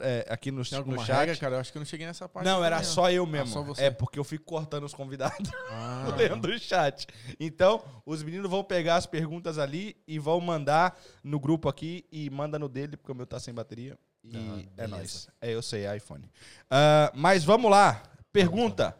é, 0.00 0.26
aqui 0.28 0.50
no, 0.50 0.64
Tem 0.64 0.82
no 0.84 0.98
chat. 0.98 1.16
regra, 1.16 1.36
cara? 1.36 1.54
Eu 1.54 1.60
acho 1.60 1.70
que 1.70 1.78
eu 1.78 1.80
não 1.80 1.86
cheguei 1.86 2.06
nessa 2.08 2.28
parte. 2.28 2.44
Não, 2.44 2.64
era 2.64 2.78
também, 2.78 2.90
só 2.90 3.08
eu 3.08 3.24
mesmo. 3.24 3.46
só 3.46 3.62
você. 3.62 3.84
É 3.84 3.90
porque 3.92 4.18
eu 4.18 4.24
fico 4.24 4.44
cortando 4.44 4.82
os 4.82 4.92
convidados 4.92 5.48
Ah, 5.70 6.12
lendo 6.18 6.46
o 6.48 6.58
chat. 6.58 7.06
Então, 7.38 7.84
os 8.04 8.20
meninos 8.24 8.50
vão 8.50 8.64
pegar 8.64 8.96
as 8.96 9.06
perguntas 9.06 9.58
ali 9.58 9.96
e 10.08 10.18
vão 10.18 10.40
mandar 10.40 10.98
no 11.22 11.38
grupo 11.38 11.68
aqui 11.68 12.04
e 12.10 12.28
manda 12.28 12.58
no 12.58 12.68
dele, 12.68 12.96
porque 12.96 13.12
o 13.12 13.14
meu 13.14 13.26
tá 13.28 13.38
sem 13.38 13.54
bateria. 13.54 13.96
E 14.24 14.36
Ah, 14.76 14.82
é 14.82 14.86
nóis. 14.88 15.28
É, 15.40 15.54
eu 15.54 15.62
sei, 15.62 15.86
é 15.86 15.96
iPhone. 15.96 16.28
Ah, 16.68 17.12
mas 17.14 17.44
vamos 17.44 17.70
lá. 17.70 18.02
Pergunta. 18.32 18.96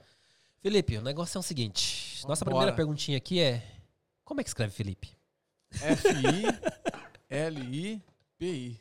Felipe, 0.63 0.97
o 0.97 1.03
negócio 1.03 1.37
é 1.37 1.41
o 1.41 1.43
seguinte. 1.43 2.25
Nossa 2.27 2.45
Vambora. 2.45 2.61
primeira 2.67 2.77
perguntinha 2.77 3.19
aqui 3.19 3.41
é: 3.41 3.63
Como 4.25 4.41
é 4.41 4.45
que 4.45 4.51
escreve 4.51 4.73
Felipe? 4.73 5.11
F-I-L-I-P-I. 7.31 8.81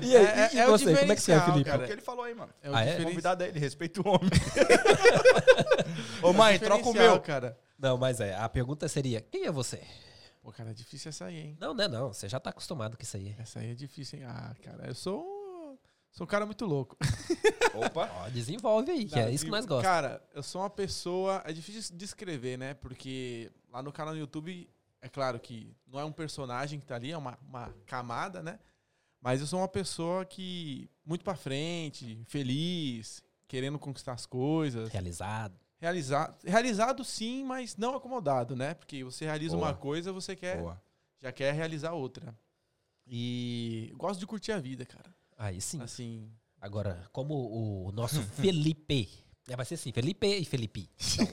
E 0.00 0.16
aí, 0.16 0.24
É- 0.26 0.54
e 0.54 0.58
é 0.58 0.66
o 0.66 0.70
você, 0.70 0.84
como 0.96 1.12
é 1.12 1.14
que 1.14 1.20
escreve 1.20 1.40
diferencial, 1.40 1.52
Felipe? 1.52 1.70
É 1.70 1.76
o 1.76 1.86
que 1.86 1.92
ele 1.92 2.00
falou 2.00 2.24
aí, 2.24 2.34
mano. 2.34 2.52
É 2.62 2.70
o 2.70 2.74
Ah, 2.74 2.82
é? 2.84 3.02
Convidado 3.02 3.42
é 3.44 3.48
ele, 3.48 3.58
respeita 3.58 4.00
o 4.00 4.08
homem. 4.08 4.30
Ô, 6.22 6.30
é 6.30 6.32
mãe, 6.32 6.58
troca 6.58 6.88
o 6.88 6.92
meu. 6.92 7.20
cara. 7.20 7.58
Não, 7.78 7.98
mas 7.98 8.20
é, 8.20 8.34
a 8.34 8.48
pergunta 8.48 8.88
seria: 8.88 9.20
Quem 9.20 9.44
é 9.46 9.50
você? 9.52 9.80
Pô, 10.40 10.50
cara, 10.52 10.70
é 10.70 10.74
difícil 10.74 11.08
essa 11.10 11.26
aí, 11.26 11.36
hein? 11.38 11.56
Não, 11.60 11.72
não 11.74 11.84
é 11.84 11.88
não. 11.88 12.12
Você 12.12 12.28
já 12.28 12.40
tá 12.40 12.50
acostumado 12.50 12.96
com 12.96 13.02
isso 13.02 13.16
aí. 13.16 13.34
Essa 13.38 13.60
aí 13.60 13.70
é 13.70 13.74
difícil, 13.74 14.18
hein? 14.18 14.24
Ah, 14.26 14.54
cara, 14.62 14.86
eu 14.88 14.94
sou 14.94 15.20
um, 15.22 15.41
sou 16.12 16.24
um 16.24 16.28
cara 16.28 16.46
muito 16.46 16.64
louco. 16.64 16.96
Opa. 17.74 18.10
Ó, 18.20 18.28
desenvolve 18.28 18.90
aí, 18.92 19.04
que 19.06 19.18
é 19.18 19.24
Não, 19.24 19.32
isso 19.32 19.44
que 19.44 19.50
nós 19.50 19.66
gostamos. 19.66 19.82
Cara, 19.82 20.22
eu 20.34 20.42
sou 20.42 20.62
uma 20.62 20.70
pessoa. 20.70 21.42
É 21.44 21.52
difícil 21.52 21.96
descrever, 21.96 22.56
né? 22.56 22.74
Porque 22.74 23.50
lá 23.70 23.82
no 23.82 23.92
canal 23.92 24.14
do 24.14 24.20
YouTube, 24.20 24.68
é 25.00 25.08
claro 25.08 25.40
que 25.40 25.74
não 25.86 25.98
é 25.98 26.04
um 26.04 26.12
personagem 26.12 26.78
que 26.78 26.86
tá 26.86 26.94
ali, 26.94 27.10
é 27.10 27.18
uma, 27.18 27.38
uma 27.48 27.74
camada, 27.86 28.42
né? 28.42 28.58
Mas 29.20 29.40
eu 29.40 29.46
sou 29.46 29.60
uma 29.60 29.68
pessoa 29.68 30.24
que. 30.24 30.88
muito 31.04 31.24
pra 31.24 31.34
frente, 31.34 32.22
feliz, 32.26 33.22
querendo 33.48 33.78
conquistar 33.78 34.12
as 34.12 34.26
coisas. 34.26 34.90
Realizado. 34.90 35.58
Realizado, 35.78 36.36
realizado 36.44 37.04
sim, 37.04 37.42
mas 37.42 37.76
não 37.76 37.96
acomodado, 37.96 38.54
né? 38.54 38.74
Porque 38.74 39.02
você 39.02 39.24
realiza 39.24 39.56
Boa. 39.56 39.68
uma 39.68 39.74
coisa, 39.74 40.12
você 40.12 40.36
quer, 40.36 40.58
Boa. 40.58 40.80
já 41.20 41.32
quer 41.32 41.52
realizar 41.52 41.92
outra. 41.92 42.32
E 43.04 43.88
eu 43.90 43.96
gosto 43.96 44.20
de 44.20 44.26
curtir 44.26 44.52
a 44.52 44.60
vida, 44.60 44.86
cara. 44.86 45.12
Aí 45.44 45.60
sim. 45.60 45.80
Assim, 45.82 46.28
Agora, 46.60 47.02
como 47.12 47.34
o 47.34 47.90
nosso 47.92 48.22
Felipe. 48.40 49.08
É, 49.48 49.56
vai 49.56 49.66
ser 49.66 49.74
assim, 49.74 49.90
Felipe 49.90 50.24
e 50.24 50.44
Felipe. 50.44 50.88
Então, 50.96 51.26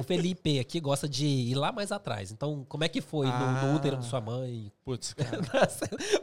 o 0.00 0.04
Felipe 0.04 0.60
aqui 0.60 0.78
gosta 0.78 1.08
de 1.08 1.26
ir 1.26 1.56
lá 1.56 1.72
mais 1.72 1.90
atrás. 1.90 2.30
Então, 2.30 2.64
como 2.68 2.84
é 2.84 2.88
que 2.88 3.00
foi 3.00 3.26
no, 3.26 3.32
no 3.32 3.72
Ah. 3.72 3.74
útero 3.74 3.96
de 3.96 4.06
sua 4.06 4.20
mãe? 4.20 4.70
putz, 4.84 5.12
cara. 5.18 5.40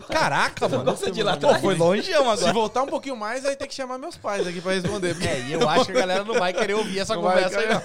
Caraca, 0.07 0.69
mano. 0.69 0.85
gosta 0.85 1.11
de 1.11 1.19
ir 1.19 1.23
lá 1.23 1.33
atrás? 1.33 1.59
foi 1.59 1.75
longeão 1.75 2.23
Se 2.23 2.29
agora. 2.43 2.53
voltar 2.53 2.83
um 2.83 2.87
pouquinho 2.87 3.17
mais, 3.17 3.45
aí 3.45 3.57
tem 3.57 3.67
que 3.67 3.73
chamar 3.75 3.97
meus 3.97 4.15
pais 4.15 4.47
aqui 4.47 4.61
pra 4.61 4.71
responder. 4.71 5.21
É, 5.21 5.41
e 5.47 5.51
eu 5.51 5.67
acho 5.67 5.85
que 5.87 5.91
a 5.91 5.95
galera 5.95 6.23
não 6.23 6.35
vai 6.35 6.53
querer 6.53 6.75
ouvir 6.75 6.99
essa 6.99 7.13
Não 7.13 7.21
conversa 7.23 7.59
aí, 7.59 7.67
não. 7.67 7.81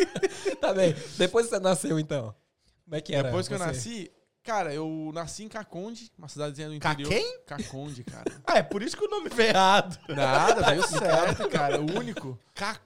tá 0.60 0.72
bem. 0.72 0.94
Depois 1.18 1.44
que 1.46 1.50
você 1.54 1.60
nasceu, 1.60 1.98
então. 1.98 2.34
Como 2.84 2.96
é 2.96 3.00
que 3.02 3.14
era? 3.14 3.24
Depois 3.28 3.46
que 3.46 3.52
eu 3.54 3.58
você? 3.58 3.64
nasci, 3.66 4.10
Cara, 4.44 4.74
eu 4.74 5.10
nasci 5.14 5.42
em 5.44 5.48
Caconde, 5.48 6.12
uma 6.18 6.28
cidadezinha 6.28 6.68
do 6.68 6.74
interior. 6.74 7.08
Caquém? 7.08 7.38
Caconde, 7.46 8.04
cara. 8.04 8.24
Ah, 8.46 8.58
é 8.58 8.62
por 8.62 8.82
isso 8.82 8.96
que 8.96 9.04
o 9.04 9.08
nome 9.08 9.30
veio 9.30 9.48
errado. 9.48 9.98
Nada, 10.08 10.62
veio 10.70 10.86
certo, 10.86 11.48
cara. 11.48 11.80
O 11.80 11.98
único. 11.98 12.38
Caconde. 12.54 12.84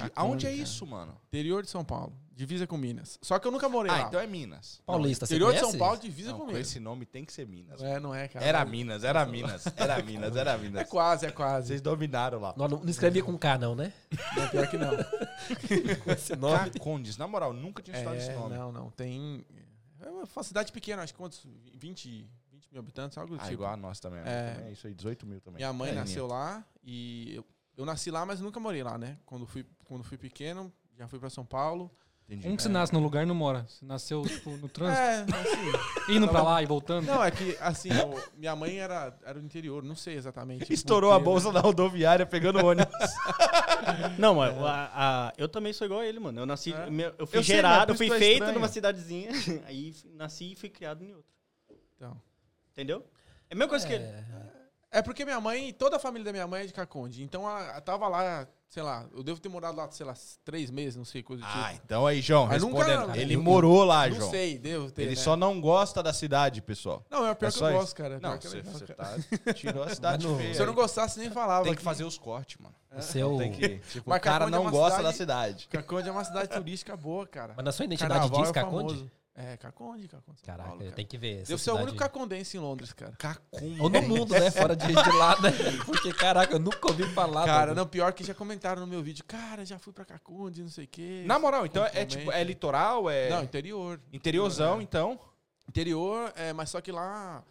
Caconde, 0.00 0.12
Aonde 0.16 0.46
é 0.46 0.50
cara. 0.50 0.62
isso, 0.62 0.86
mano? 0.86 1.14
Interior 1.28 1.62
de 1.62 1.70
São 1.70 1.84
Paulo. 1.84 2.12
Divisa 2.34 2.66
com 2.66 2.76
Minas. 2.76 3.18
Só 3.22 3.38
que 3.38 3.46
eu 3.46 3.50
nunca 3.50 3.66
morei 3.68 3.90
Ah, 3.90 3.94
lá. 3.98 4.02
então 4.08 4.20
é 4.20 4.26
Minas. 4.26 4.80
Paulista, 4.84 5.24
você 5.24 5.34
Interior 5.34 5.54
de? 5.54 5.60
São 5.60 5.78
Paulo, 5.78 5.98
divisa 5.98 6.30
Não, 6.32 6.38
com 6.38 6.44
com 6.46 6.52
Minas. 6.52 6.68
esse 6.68 6.78
nome 6.80 7.06
tem 7.06 7.24
que 7.24 7.32
ser 7.32 7.46
Minas. 7.46 7.80
É, 7.82 7.98
não 7.98 8.14
é, 8.14 8.28
cara. 8.28 8.44
Era 8.44 8.62
Minas, 8.64 9.04
era 9.04 9.24
Minas. 9.26 9.64
Era 9.76 10.02
Minas, 10.02 10.36
era 10.36 10.52
É 10.52 10.58
Minas. 10.58 10.88
quase, 10.88 11.24
é 11.26 11.30
quase. 11.30 11.68
Vocês 11.68 11.80
dominaram 11.80 12.38
lá. 12.40 12.52
Não, 12.56 12.68
não 12.68 12.80
não 12.80 12.88
escrevia 12.90 13.22
com 13.22 13.38
K, 13.38 13.56
não, 13.58 13.74
né? 13.74 13.90
Não, 14.36 14.48
pior 14.48 14.66
que 14.68 14.76
não. 14.76 14.90
Com 16.04 16.10
esse 16.10 16.36
nome. 16.36 16.70
Cacondes, 16.70 17.16
na 17.16 17.26
moral, 17.26 17.52
nunca 17.54 17.82
tinha 17.82 17.96
estudado 17.96 18.16
esse 18.18 18.30
É, 18.30 18.34
nome. 18.34 18.54
não, 18.54 18.70
não. 18.72 18.90
Tem. 18.90 19.44
É 20.06 20.10
uma 20.10 20.42
cidade 20.44 20.70
pequena, 20.72 21.02
acho 21.02 21.12
que 21.12 21.18
quantos? 21.18 21.44
20, 21.74 22.30
20 22.52 22.68
mil 22.72 22.80
habitantes, 22.80 23.18
algo 23.18 23.34
do 23.34 23.40
Ah, 23.40 23.42
tipo. 23.44 23.54
igual 23.54 23.72
a 23.72 23.76
nossa 23.76 24.00
também. 24.02 24.22
né? 24.22 24.30
É. 24.50 24.54
Também 24.54 24.68
é 24.68 24.72
isso 24.72 24.86
aí, 24.86 24.94
18 24.94 25.26
mil 25.26 25.40
também. 25.40 25.56
Minha 25.58 25.72
mãe 25.72 25.90
É, 25.90 25.94
nasceu 25.94 26.26
lá 26.26 26.64
e 26.82 27.34
eu, 27.34 27.44
eu 27.76 27.84
nasci 27.84 28.10
lá, 28.10 28.24
mas 28.24 28.40
nunca 28.40 28.60
morei 28.60 28.82
lá, 28.82 28.96
né? 28.96 29.18
Quando 29.26 29.46
fui, 29.46 29.66
quando 29.84 30.04
fui 30.04 30.16
pequeno, 30.16 30.72
já 30.96 31.08
fui 31.08 31.18
pra 31.18 31.28
São 31.28 31.44
Paulo. 31.44 31.90
Entendi. 32.28 32.48
Um 32.48 32.56
que 32.56 32.62
se 32.62 32.68
nasce 32.68 32.92
no 32.92 32.98
lugar 32.98 33.24
não 33.24 33.36
mora. 33.36 33.64
Se 33.68 33.84
nasceu 33.84 34.22
tipo, 34.22 34.50
no 34.56 34.66
trânsito, 34.68 35.00
É, 35.00 35.20
assim. 35.22 36.10
indo 36.16 36.26
pra 36.26 36.42
lá 36.42 36.60
e 36.60 36.66
voltando. 36.66 37.06
Não, 37.06 37.22
é 37.22 37.30
que, 37.30 37.56
assim, 37.60 37.88
eu- 37.92 38.20
minha 38.36 38.56
mãe 38.56 38.78
era, 38.80 39.16
era 39.24 39.38
do 39.38 39.44
interior, 39.44 39.84
não 39.84 39.94
sei 39.94 40.14
exatamente. 40.16 40.72
Estourou 40.72 41.12
a 41.12 41.14
porquê, 41.14 41.24
bolsa 41.24 41.52
da 41.52 41.60
rodoviária 41.60 42.26
pegando 42.26 42.58
ônibus. 42.66 42.92
Não, 44.18 44.34
mas 44.34 44.56
a- 44.58 44.90
a- 45.28 45.32
eu 45.38 45.48
também 45.48 45.72
sou 45.72 45.84
igual 45.84 46.00
a 46.00 46.06
ele, 46.06 46.18
mano. 46.18 46.40
Eu 46.40 46.46
nasci, 46.46 46.72
É? 46.72 46.90
meu- 46.90 47.14
eu 47.18 47.26
fui 47.26 47.38
Eu 47.38 47.44
sei, 47.44 47.56
gerado, 47.56 47.92
eu 47.92 47.96
fui 47.96 48.08
tu 48.08 48.14
é 48.14 48.18
feito 48.18 48.32
estranho. 48.34 48.54
numa 48.54 48.68
cidadezinha, 48.68 49.30
aí 49.66 49.90
f- 49.90 50.08
nasci 50.14 50.52
e 50.52 50.56
fui 50.56 50.68
criado 50.68 51.02
em 51.04 51.14
outra. 51.14 51.30
Então. 51.94 52.20
Entendeu? 52.72 53.04
É 53.48 53.54
a 53.54 53.56
mesma 53.56 53.68
coisa 53.68 53.86
que 53.86 53.92
ele. 53.92 54.02
É, 54.04 54.24
É 54.98 55.02
porque 55.02 55.24
minha 55.24 55.40
mãe, 55.40 55.72
toda 55.72 55.96
a 55.96 55.98
família 55.98 56.24
da 56.24 56.32
minha 56.32 56.46
mãe 56.46 56.62
é 56.62 56.66
de 56.66 56.72
Caconde. 56.72 57.22
Então, 57.22 57.46
a, 57.46 57.76
a- 57.76 57.80
tava 57.80 58.08
lá, 58.08 58.48
sei 58.68 58.82
lá, 58.82 59.06
eu 59.14 59.22
devo 59.22 59.40
ter 59.40 59.48
morado 59.48 59.76
lá, 59.76 59.90
sei 59.90 60.04
lá, 60.04 60.14
três 60.44 60.70
meses, 60.70 60.96
não 60.96 61.04
sei, 61.04 61.22
coisa 61.22 61.42
do 61.42 61.48
Ah, 61.48 61.70
tipo. 61.70 61.80
então 61.84 62.06
aí, 62.06 62.20
João, 62.20 62.46
Mas 62.46 62.62
nunca- 62.62 62.84
respondendo. 62.84 63.16
ele 63.16 63.34
eu- 63.34 63.42
morou 63.42 63.84
lá, 63.84 64.06
não 64.08 64.16
João. 64.16 64.30
sei, 64.30 64.58
devo 64.58 64.90
ter. 64.90 65.02
Ele 65.02 65.10
né? 65.10 65.16
só 65.16 65.36
não 65.36 65.60
gosta 65.60 66.02
da 66.02 66.12
cidade, 66.12 66.60
pessoal. 66.60 67.04
Não, 67.10 67.26
é 67.26 67.30
o 67.32 67.36
pior 67.36 67.48
É 67.48 67.52
que 67.52 67.58
eu 67.62 67.68
isso. 67.68 67.78
gosto, 67.78 67.96
cara. 67.96 68.18
Não, 68.20 68.32
é 68.34 68.40
você, 68.40 68.56
legal, 68.56 68.72
você 68.74 68.86
tá, 68.94 69.52
tirou 69.54 69.82
a 69.82 69.88
cidade 69.94 70.26
feia. 70.36 70.48
não- 70.48 70.54
Se 70.54 70.62
eu 70.62 70.66
não 70.66 70.74
gostasse, 70.74 71.18
nem 71.18 71.30
falava. 71.30 71.64
Tem 71.64 71.72
que 71.72 71.78
aqui. 71.78 71.84
fazer 71.84 72.04
os 72.04 72.18
cortes, 72.18 72.58
mano. 72.58 72.74
o 72.96 73.02
seu... 73.02 73.36
Tem 73.36 73.52
que, 73.52 73.78
tipo, 73.90 74.08
Mas 74.08 74.18
o 74.18 74.22
cara 74.22 74.38
Caconde 74.38 74.54
é 74.54 74.56
não 74.56 74.62
uma 74.62 74.70
gosta 74.70 74.96
cidade- 74.96 75.04
da 75.04 75.12
cidade. 75.12 75.68
Caconde 75.68 76.08
é 76.08 76.12
uma 76.12 76.24
cidade 76.24 76.48
turística 76.48 76.96
boa, 76.96 77.26
cara. 77.26 77.52
Mas 77.56 77.64
na 77.64 77.72
sua 77.72 77.84
identidade 77.84 78.12
Carnaval 78.20 78.40
diz 78.40 78.50
é 78.50 78.52
Caconde? 78.52 79.12
É, 79.38 79.54
Caconde, 79.58 80.08
Caconde. 80.08 80.38
São 80.40 80.46
Caraca, 80.46 80.68
Paulo, 80.70 80.82
cara. 80.84 80.96
tem 80.96 81.04
que 81.04 81.18
ver 81.18 81.42
essa 81.42 81.48
Devo 81.48 81.58
ser 81.58 81.70
o 81.70 81.74
cidade. 81.74 81.82
único 81.90 81.98
cacondense 81.98 82.56
em 82.56 82.60
Londres, 82.60 82.92
cara. 82.94 83.12
Caconde. 83.18 83.78
Ou 83.82 83.90
no 83.90 84.00
mundo, 84.00 84.32
né? 84.32 84.50
Fora 84.50 84.74
de, 84.74 84.86
de 84.86 84.94
lá, 84.94 85.38
né? 85.42 85.50
Porque, 85.84 86.10
caraca, 86.14 86.54
eu 86.54 86.58
nunca 86.58 86.88
ouvi 86.88 87.04
falar. 87.12 87.44
Cara, 87.44 87.74
não, 87.74 87.86
pior 87.86 88.14
que 88.14 88.24
já 88.24 88.32
comentaram 88.34 88.80
no 88.80 88.86
meu 88.86 89.02
vídeo. 89.02 89.22
Cara, 89.26 89.62
já 89.66 89.78
fui 89.78 89.92
pra 89.92 90.06
Caconde, 90.06 90.62
não 90.62 90.70
sei 90.70 90.86
o 90.86 90.88
quê. 90.88 91.22
Na 91.26 91.38
moral, 91.38 91.66
então 91.66 91.82
é 91.84 91.88
Pontualmente. 91.88 92.16
tipo, 92.18 92.32
é 92.32 92.42
litoral, 92.42 93.10
é 93.10 93.28
Não, 93.28 93.42
interior. 93.42 94.00
interiorzão, 94.10 94.80
É. 94.80 94.82
então. 94.82 95.20
Interior, 95.68 96.32
é, 96.34 96.52
mas 96.54 96.70
só 96.70 96.80
que 96.80 96.90
lá, 96.90 97.44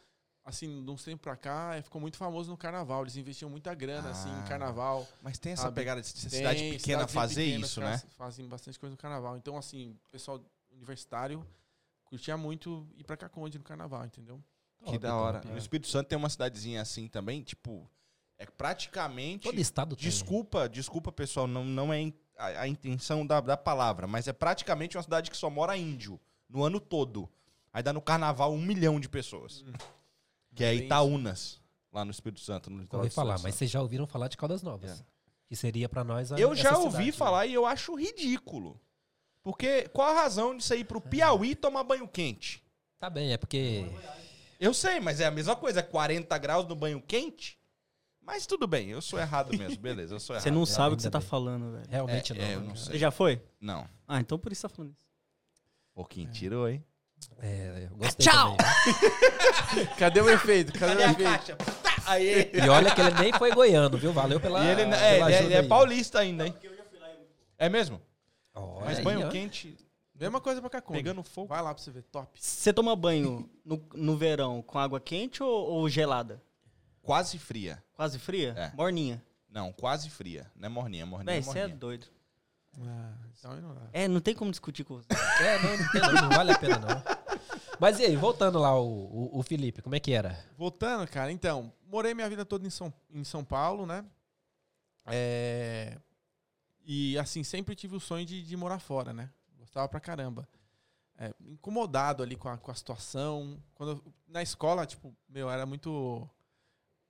assim, 0.44 0.84
de 0.84 0.90
uns 0.90 1.04
tempos 1.04 1.22
pra 1.22 1.36
cá, 1.36 1.76
é, 1.76 1.84
ficou 1.84 2.02
muito 2.02 2.18
famoso 2.18 2.50
no 2.50 2.58
carnaval. 2.58 3.04
Eles 3.04 3.16
investiam 3.18 3.48
muita 3.50 3.76
grana, 3.76 4.10
assim, 4.10 4.30
Ah. 4.34 4.40
em 4.44 4.48
carnaval. 4.50 5.08
Mas 5.22 5.38
tem 5.38 5.52
essa 5.54 5.64
Sabe? 5.64 5.76
pegada 5.76 6.02
de 6.02 6.08
ser 6.08 6.30
Tem 6.32 6.40
cidade 6.40 6.70
pequena 6.72 7.08
fazer 7.08 7.44
pequena, 7.46 7.66
isso, 7.66 7.80
né? 7.80 8.02
Fazem 8.18 8.48
bastante 8.48 8.80
coisa 8.80 8.90
no 8.92 8.98
carnaval. 8.98 9.38
Então, 9.38 9.56
assim, 9.56 9.96
pessoal 10.12 10.42
universitário 10.72 11.46
curtia 12.16 12.38
muito 12.38 12.88
ir 12.98 13.04
pra 13.04 13.18
Caconde 13.18 13.58
no 13.58 13.64
carnaval, 13.64 14.06
entendeu? 14.06 14.42
Que 14.86 14.98
da 14.98 15.16
hora. 15.16 15.42
No 15.44 15.58
Espírito 15.58 15.88
Santo 15.88 16.08
tem 16.08 16.18
uma 16.18 16.30
cidadezinha 16.30 16.82
assim 16.82 17.08
também, 17.08 17.42
tipo, 17.42 17.90
é 18.38 18.46
praticamente 18.46 19.44
Todo 19.44 19.60
estado 19.60 19.96
tem. 19.96 20.04
Desculpa, 20.04 20.70
desculpa, 20.70 21.12
pessoal, 21.12 21.48
não, 21.48 21.66
não 21.66 21.94
é 21.94 22.14
a, 22.38 22.62
a 22.62 22.68
intenção 22.68 23.26
da, 23.26 23.42
da 23.42 23.58
palavra, 23.58 24.08
mas 24.08 24.28
é 24.28 24.34
praticamente 24.34 24.96
uma 24.96 25.04
cidade 25.04 25.30
que 25.30 25.36
só 25.36 25.50
mora 25.50 25.76
índio 25.76 26.20
no 26.48 26.64
ano 26.64 26.80
todo. 26.80 27.30
Aí 27.74 27.84
dá 27.84 27.92
no 27.92 28.02
carnaval 28.02 28.54
um 28.54 28.62
milhão 28.62 29.00
de 29.00 29.10
pessoas. 29.10 29.66
Que 30.54 30.64
é. 30.64 30.74
Itaúnas, 30.74 31.60
lá 31.92 32.06
no 32.06 32.12
Espírito 32.12 32.40
Santo. 32.40 32.70
No 32.70 32.78
Não 32.78 32.84
litoral 32.84 33.04
ouvi 33.04 33.14
falar, 33.14 33.40
mas 33.40 33.56
vocês 33.56 33.70
já 33.70 33.82
ouviram 33.82 34.08
falar 34.08 34.30
de 34.30 34.38
Caldas 34.38 34.64
Novas. 34.64 35.02
É. 35.02 35.06
Que 35.48 35.56
seria 35.56 35.90
pra 35.90 36.04
nós 36.04 36.32
a 36.32 36.40
Eu 36.40 36.54
essa 36.54 36.62
já 36.62 36.78
ouvi 36.78 36.92
cidade, 36.92 37.06
né? 37.08 37.12
falar 37.12 37.46
e 37.46 37.54
eu 37.54 37.66
acho 37.66 37.94
ridículo. 37.96 38.80
Porque 39.46 39.88
qual 39.90 40.10
a 40.10 40.22
razão 40.24 40.58
de 40.58 40.64
você 40.64 40.78
ir 40.78 40.86
pro 40.86 41.00
Piauí 41.00 41.54
tomar 41.54 41.84
banho 41.84 42.08
quente? 42.08 42.64
Tá 42.98 43.12
bem, 43.12 43.32
é 43.32 43.38
porque. 43.38 43.86
Eu 44.60 44.74
sei, 44.74 45.00
mas 45.00 45.20
é 45.20 45.26
a 45.28 45.32
mesma 45.32 45.56
coisa, 45.56 45.82
é 45.82 45.84
40 45.84 46.36
graus 46.40 46.68
no 46.68 46.76
banho 46.76 47.00
quente? 47.00 47.60
Mas 48.20 48.48
tudo 48.48 48.66
bem, 48.66 48.90
eu 48.90 49.04
sou 49.04 49.20
errado 49.20 49.56
mesmo, 49.56 49.78
beleza, 49.78 50.16
eu 50.16 50.20
sou 50.20 50.36
errado. 50.36 50.42
Você 50.46 50.50
não 50.50 50.66
sabe 50.66 50.96
o 50.96 50.98
que 50.98 51.04
você 51.04 51.12
tá 51.12 51.20
bem. 51.20 51.28
falando, 51.28 51.74
velho. 51.74 51.86
Realmente 51.88 52.34
É, 52.34 52.36
não. 52.36 52.44
é, 52.44 52.56
eu 52.56 52.60
né? 52.62 52.68
não 52.70 52.76
sei. 52.76 52.94
Você 52.94 52.98
já 52.98 53.12
foi? 53.12 53.40
Não. 53.62 53.88
Ah, 54.08 54.20
então 54.20 54.40
por 54.40 54.52
isso 54.52 54.62
você 54.62 54.68
tá 54.68 54.74
falando 54.76 54.94
isso. 54.94 55.06
Pouquinho 55.94 56.32
tirou, 56.32 56.68
hein? 56.68 56.84
É, 57.40 57.88
eu 57.92 57.96
gostei 57.98 58.26
Tchau! 58.26 58.58
também. 58.58 59.86
Cadê 59.96 60.22
o 60.22 60.30
efeito? 60.32 60.74
Cadê, 60.74 60.96
Cadê 60.96 61.04
o 61.04 61.08
a 61.08 61.12
efeito? 61.12 61.56
caixa? 61.56 61.58
Aí. 62.08 62.50
E 62.52 62.68
olha 62.68 62.94
que 62.96 63.00
ele 63.02 63.12
nem 63.20 63.32
foi 63.34 63.52
goiano, 63.54 63.96
viu? 63.96 64.12
Valeu 64.12 64.40
pela. 64.40 64.64
E 64.66 64.70
ele, 64.72 64.82
é, 64.82 64.86
pela 64.86 64.98
ele 64.98 65.20
é- 65.20 65.22
ajuda 65.24 65.44
ele 65.44 65.54
é 65.54 65.60
aí. 65.60 65.68
paulista 65.68 66.20
ainda, 66.20 66.48
hein? 66.48 66.56
É 67.60 67.70
mesmo? 67.70 68.02
Olha 68.56 68.86
Mas 68.86 68.98
aí, 69.00 69.04
banho 69.04 69.28
ó. 69.28 69.30
quente, 69.30 69.78
Mesma 70.18 70.40
coisa 70.40 70.62
pra 70.62 70.70
Caconde. 70.70 70.98
pegando 71.00 71.22
fogo. 71.24 71.48
Vai 71.50 71.62
lá 71.62 71.74
pra 71.74 71.84
você 71.84 71.92
ver. 71.92 72.04
Top. 72.04 72.40
Você 72.42 72.72
toma 72.72 72.96
banho 72.96 73.50
no, 73.66 73.86
no 73.94 74.16
verão 74.18 74.62
com 74.62 74.80
água 74.80 75.00
quente 75.00 75.44
ou, 75.44 75.50
ou 75.70 75.90
gelada? 75.90 76.42
Quase 77.02 77.38
fria. 77.38 77.84
Quase 77.94 78.18
fria? 78.18 78.54
É. 78.58 78.72
Morninha. 78.76 79.22
Não, 79.50 79.72
quase 79.74 80.10
fria. 80.10 80.50
Não 80.56 80.68
é 80.68 80.70
morninha, 80.70 81.06
morninha 81.06 81.26
Véi, 81.34 81.40
é 81.40 81.42
você 81.42 81.60
é 81.60 81.62
morninha. 81.64 81.78
doido. 81.78 82.08
Ah, 82.82 83.14
então 83.38 83.52
aí 83.52 83.62
não. 83.62 83.78
É, 83.94 84.08
não 84.08 84.20
tem 84.22 84.34
como 84.36 84.52
discutir 84.52 84.84
com 84.84 84.96
você. 84.96 85.08
É, 85.42 85.60
não, 85.62 85.78
não, 85.78 85.92
tem 85.92 86.02
não, 86.02 86.14
não 86.14 86.30
vale 86.30 86.52
a 86.52 86.58
pena 86.58 86.80
não. 86.80 87.04
Mas 87.80 88.00
e 88.00 88.06
aí, 88.06 88.16
voltando 88.16 88.58
lá, 88.60 88.78
o, 88.80 88.86
o, 88.86 89.40
o 89.40 89.44
Felipe, 89.44 89.82
como 89.82 89.96
é 89.96 90.00
que 90.00 90.14
era? 90.14 90.38
Voltando, 90.58 91.06
cara, 91.10 91.32
então, 91.32 91.72
morei 91.88 92.14
minha 92.14 92.30
vida 92.30 92.46
toda 92.46 92.66
em 92.66 92.70
São, 92.70 92.94
em 93.14 93.24
São 93.26 93.44
Paulo, 93.44 93.86
né? 93.86 94.04
É, 95.08 95.98
E 96.86 97.18
assim, 97.18 97.44
sempre 97.44 97.76
tive 97.76 97.96
o 97.96 98.00
sonho 98.00 98.26
de, 98.26 98.42
de 98.44 98.56
morar 98.56 98.80
fora, 98.80 99.12
né? 99.12 99.30
Gostava 99.58 99.88
pra 99.90 100.00
caramba. 100.00 100.48
É, 101.18 101.34
incomodado 101.48 102.22
ali 102.22 102.36
com 102.36 102.48
a, 102.50 102.58
com 102.58 102.70
a 102.70 102.76
situação. 102.76 103.58
Quando 103.74 103.92
eu- 103.94 104.14
na 104.28 104.44
escola, 104.44 104.86
tipo, 104.86 105.16
meu, 105.28 105.50
era 105.50 105.66
muito. 105.66 106.30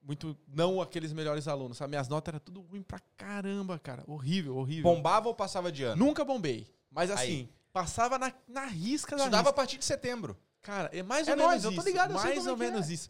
Muito. 0.01 0.38
Não 0.48 0.79
aqueles 0.82 1.12
melhores 1.12 1.48
alunos, 1.48 1.77
sabe? 1.77 1.89
Minhas 1.91 2.08
notas 2.08 2.32
eram 2.34 2.39
tudo 2.39 2.62
ruim 2.62 2.84
pra 2.84 3.00
caramba, 3.17 3.79
cara. 3.79 4.03
Horrível, 4.08 4.55
horrível. 4.55 4.84
Bombava 4.84 5.27
ou 5.27 5.34
passava 5.36 5.72
de 5.72 5.84
ano? 5.84 6.05
Nunca 6.05 6.24
bombei. 6.24 6.67
Mas 6.91 7.10
assim, 7.10 7.24
Aí. 7.24 7.50
passava 7.74 8.20
na, 8.20 8.32
na 8.48 8.65
risca 8.65 9.15
da 9.15 9.24
Estudava 9.24 9.41
a 9.50 9.51
risca. 9.51 9.53
partir 9.55 9.77
de 9.79 9.86
setembro. 9.86 10.38
Cara, 10.62 10.89
é 10.94 11.01
mais 11.03 11.27
É 11.27 11.32
ou 11.32 11.38
menos 11.38 11.51
nóis, 11.51 11.63
eu 11.63 11.72
tô 11.74 11.79
isso. 11.82 11.88
ligado, 11.89 12.13
mais 12.13 12.46
é 12.46 12.51
ou 12.51 12.58
que 12.58 12.63
é. 12.63 12.70
menos 12.72 12.89
isso. 12.89 13.10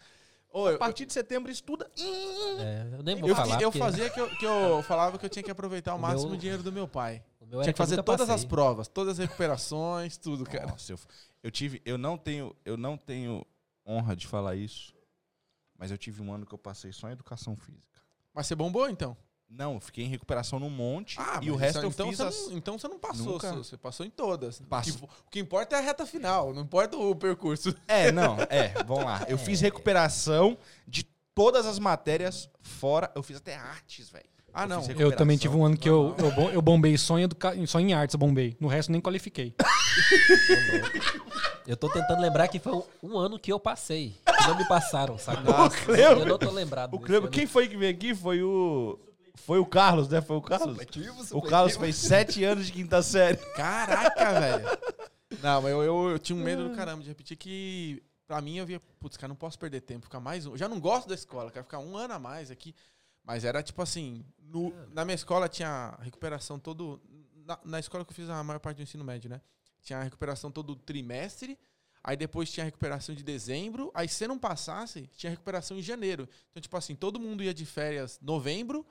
Ô, 0.58 0.68
A 0.68 0.72
eu, 0.72 0.78
partir 0.80 1.06
de 1.06 1.12
setembro 1.12 1.52
estuda. 1.52 1.92
É, 2.00 2.88
eu 2.98 3.04
nem 3.04 3.18
vou 3.18 3.28
eu, 3.28 3.36
falar. 3.36 3.62
eu 3.62 3.70
porque 3.70 3.78
fazia 3.84 4.10
que 4.10 4.22
eu, 4.22 4.30
que 4.38 4.46
eu 4.46 4.82
falava 4.84 5.20
que 5.20 5.26
eu 5.26 5.30
tinha 5.30 5.44
que 5.44 5.52
aproveitar 5.52 5.92
ao 5.92 5.98
O 5.98 6.02
máximo 6.02 6.30
meu- 6.30 6.38
o 6.38 6.40
dinheiro 6.40 6.64
do 6.64 6.72
meu 6.72 6.88
pai. 6.88 7.22
meu 7.46 7.62
Tinha 7.62 7.74
que 7.74 7.78
fazer 7.78 8.00
eu 8.00 8.04
todas 8.04 8.30
as 8.30 8.36
passei. 8.38 8.48
provas, 8.48 8.88
todas 8.88 9.20
as 9.20 9.28
recuperações, 9.28 10.16
tudo, 10.16 10.46
cara. 10.46 10.68
Nossa, 10.68 10.94
eu, 10.94 11.00
eu 11.44 11.52
tive, 11.52 11.82
eu 11.84 11.98
não 11.98 12.18
tenho, 12.18 12.56
eu 12.64 12.78
não 12.78 12.96
tenho 12.96 13.46
honra 13.86 14.16
de 14.16 14.28
falar 14.28 14.56
isso, 14.56 14.96
mas 15.78 15.92
eu 15.92 15.98
tive 15.98 16.22
um 16.22 16.32
ano 16.34 16.46
que 16.46 16.54
eu 16.54 16.58
passei 16.58 16.94
só 16.94 17.10
em 17.10 17.12
educação 17.12 17.58
física. 17.58 18.00
Mas 18.34 18.48
você 18.48 18.56
bombou 18.56 18.90
então? 18.90 19.18
Não, 19.50 19.76
eu 19.76 19.80
fiquei 19.80 20.04
em 20.04 20.10
recuperação 20.10 20.60
num 20.60 20.70
monte 20.70 21.18
Ah, 21.20 21.40
e 21.42 21.50
o 21.50 21.54
mas 21.54 21.62
resto 21.62 21.78
isso- 21.78 21.86
eu 21.86 21.90
então 21.90 22.10
fiz 22.10 22.18
você 22.18 22.24
as... 22.24 22.48
não, 22.50 22.58
então 22.58 22.78
você 22.80 22.88
não 22.88 23.00
passou, 23.00 23.34
Nunca. 23.34 23.54
você- 23.54 23.78
passou 23.78 24.06
em 24.06 24.10
todas. 24.10 24.60
Passo. 24.68 24.90
O, 24.90 24.94
que, 24.98 25.04
o 25.06 25.30
que 25.32 25.40
importa 25.40 25.76
é 25.76 25.80
a 25.80 25.82
reta 25.82 26.06
final, 26.06 26.54
não 26.54 26.64
importa 26.64 26.98
o 26.98 27.16
percurso. 27.16 27.74
É, 27.88 28.12
não, 28.14 28.38
é, 28.50 28.70
vamos 28.86 29.06
lá. 29.06 29.24
Eu 29.30 29.38
fiz 29.38 29.62
recuperação 29.62 30.58
de 30.88 31.04
todas 31.34 31.66
as 31.66 31.80
matérias 31.80 32.50
fora, 32.62 33.10
eu 33.16 33.22
fiz 33.24 33.38
até 33.38 33.56
artes, 33.56 34.10
velho. 34.10 34.26
Ah, 34.58 34.64
Eu 34.64 34.68
não. 34.70 34.86
Eu 34.98 35.16
também 35.16 35.38
tive 35.38 35.54
um 35.56 35.66
ano 35.66 35.76
que 35.78 35.88
eu, 35.90 36.16
eu, 36.18 36.50
eu 36.52 36.62
bombei 36.62 36.98
só 36.98 37.20
em, 37.20 37.24
educa... 37.24 37.54
só 37.68 37.78
em 37.80 37.94
artes, 37.94 38.14
eu 38.14 38.20
bombei. 38.20 38.56
No 38.60 38.70
resto 38.70 38.90
nem 38.92 39.02
qualifiquei. 39.02 39.54
Eu 41.68 41.76
tô 41.76 41.90
tentando 41.90 42.22
lembrar 42.22 42.48
que 42.48 42.60
foi 42.60 42.74
um, 42.74 42.84
um 43.02 43.18
ano 43.18 43.40
que 43.40 43.52
eu 43.52 43.60
passei. 43.60 44.16
Que 44.24 44.48
não 44.48 44.56
me 44.56 44.68
passaram, 44.68 45.18
sabe? 45.18 45.42
Cleo- 45.84 46.20
eu 46.20 46.26
não 46.26 46.38
tô 46.38 46.52
lembrado. 46.52 46.94
O 46.94 47.00
Cleber, 47.00 47.30
quem 47.30 47.48
foi 47.48 47.68
que 47.68 47.76
veio 47.76 47.92
aqui 47.92 48.14
foi 48.14 48.42
o 48.44 49.00
foi 49.36 49.60
o 49.60 49.66
Carlos, 49.66 50.08
né? 50.10 50.22
Foi 50.22 50.38
o 50.38 50.42
Carlos. 50.42 50.78
O 51.38 51.42
Carlos 51.50 51.74
fez 51.86 51.96
sete 52.08 52.44
anos 52.44 52.66
de 52.66 52.72
quinta 52.72 53.02
série. 53.02 53.38
Caraca, 53.56 54.40
velho. 54.40 54.66
Não, 55.42 55.62
mas 55.62 55.72
eu, 55.72 55.84
eu, 55.84 56.10
eu 56.12 56.20
tinha 56.20 56.36
um 56.38 56.44
medo 56.44 56.70
do 56.70 56.76
caramba 56.76 57.02
de 57.04 57.10
repetir 57.10 57.36
que, 57.38 58.02
pra 58.28 58.42
mim, 58.42 58.58
eu 58.58 58.66
via, 58.66 58.80
putz, 59.00 59.18
cara, 59.18 59.28
não 59.28 59.36
posso 59.36 59.58
perder 59.60 59.82
tempo, 59.82 60.06
ficar 60.06 60.20
mais 60.20 60.46
um. 60.46 60.52
Eu 60.52 60.58
já 60.58 60.68
não 60.70 60.80
gosto 60.80 61.08
da 61.08 61.16
escola, 61.16 61.52
quero 61.52 61.66
ficar 61.66 61.80
um 61.80 61.96
ano 61.98 62.14
a 62.14 62.20
mais 62.20 62.50
aqui. 62.52 62.74
Mas 63.24 63.44
era 63.44 63.62
tipo 63.64 63.82
assim, 63.82 64.24
no- 64.40 64.72
na 64.94 65.04
minha 65.04 65.16
escola 65.16 65.50
tinha 65.50 65.98
recuperação 66.02 66.60
todo. 66.60 67.02
Na, 67.46 67.60
na 67.66 67.80
escola 67.80 68.06
que 68.06 68.12
eu 68.12 68.16
fiz 68.16 68.30
a 68.30 68.44
maior 68.44 68.60
parte 68.60 68.78
do 68.78 68.84
ensino 68.84 69.04
médio, 69.04 69.30
né? 69.30 69.42
Tinha 69.82 70.02
recuperação 70.02 70.52
todo 70.52 70.76
trimestre. 70.76 71.58
Aí 72.04 72.16
depois 72.16 72.52
tinha 72.52 72.64
recuperação 72.64 73.16
de 73.16 73.24
dezembro. 73.24 73.92
Aí 73.96 74.08
se 74.08 74.28
não 74.28 74.38
passasse, 74.38 75.10
tinha 75.18 75.32
recuperação 75.32 75.76
em 75.76 75.82
janeiro. 75.82 76.30
Então, 76.52 76.62
tipo 76.62 76.78
assim, 76.78 76.96
todo 76.96 77.20
mundo 77.20 77.44
ia 77.44 77.54
de 77.54 77.66
férias 77.66 78.20
novembro. 78.22 78.86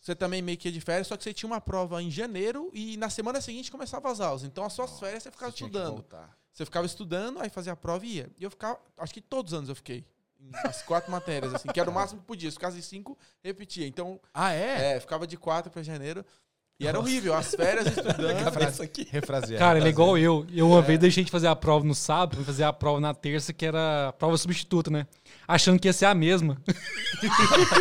Você 0.00 0.14
também 0.14 0.40
meio 0.40 0.56
que 0.56 0.68
ia 0.68 0.72
de 0.72 0.80
férias, 0.80 1.06
só 1.06 1.16
que 1.16 1.22
você 1.22 1.32
tinha 1.34 1.46
uma 1.46 1.60
prova 1.60 2.02
em 2.02 2.10
janeiro 2.10 2.70
e 2.72 2.96
na 2.96 3.10
semana 3.10 3.40
seguinte 3.40 3.70
começava 3.70 4.10
as 4.10 4.18
aulas. 4.20 4.44
Então 4.44 4.64
as 4.64 4.72
suas 4.72 4.98
férias 4.98 5.22
você 5.22 5.30
ficava 5.30 5.52
Você 5.52 5.58
tinha 5.58 5.68
que 5.70 5.76
estudando. 5.76 6.04
Você 6.52 6.64
ficava 6.64 6.86
estudando, 6.86 7.40
aí 7.40 7.50
fazia 7.50 7.72
a 7.74 7.76
prova 7.76 8.04
e 8.06 8.16
ia. 8.16 8.30
E 8.38 8.44
eu 8.44 8.50
ficava, 8.50 8.78
acho 8.98 9.12
que 9.12 9.20
todos 9.20 9.52
os 9.52 9.58
anos 9.58 9.68
eu 9.68 9.76
fiquei. 9.76 10.04
As 10.64 10.82
quatro 10.82 11.12
matérias, 11.12 11.54
assim, 11.54 11.68
que 11.68 11.78
era 11.78 11.90
o 11.90 11.92
máximo 11.92 12.20
que 12.20 12.26
podia. 12.26 12.50
Se 12.50 12.54
ficasse 12.56 12.78
em 12.78 12.82
cinco, 12.82 13.16
repetia. 13.44 13.86
Então, 13.86 14.18
Ah, 14.32 14.52
é? 14.54 14.96
é, 14.96 15.00
ficava 15.00 15.26
de 15.26 15.36
quatro 15.36 15.70
para 15.70 15.82
janeiro. 15.82 16.24
E 16.78 16.86
era 16.86 16.98
horrível. 16.98 17.34
As 17.34 17.54
férias 17.54 17.86
estudando. 17.94 18.80
Aqui. 18.82 19.06
Refrasear. 19.10 19.58
Cara, 19.58 19.78
ele 19.78 19.88
é 19.88 19.90
igual 19.90 20.16
eu. 20.16 20.46
Eu 20.50 20.66
uma 20.70 20.80
vez 20.80 20.98
deixei 20.98 21.22
de 21.22 21.30
fazer 21.30 21.46
a 21.46 21.54
prova 21.54 21.84
no 21.84 21.94
sábado, 21.94 22.36
fui 22.36 22.44
fazer 22.46 22.64
a 22.64 22.72
prova 22.72 22.98
na 22.98 23.12
terça, 23.12 23.52
que 23.52 23.66
era 23.66 24.08
a 24.08 24.12
prova 24.14 24.38
substituta, 24.38 24.90
né? 24.90 25.06
Achando 25.46 25.78
que 25.78 25.86
ia 25.86 25.92
ser 25.92 26.06
a 26.06 26.14
mesma. 26.14 26.56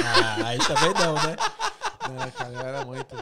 Ah, 0.05 0.47
aí 0.47 0.57
também 0.59 0.93
não, 0.93 1.13
né? 1.15 1.35
É, 2.27 2.31
cara, 2.31 2.53
eu 2.53 2.59
era 2.61 2.85
muito. 2.85 3.15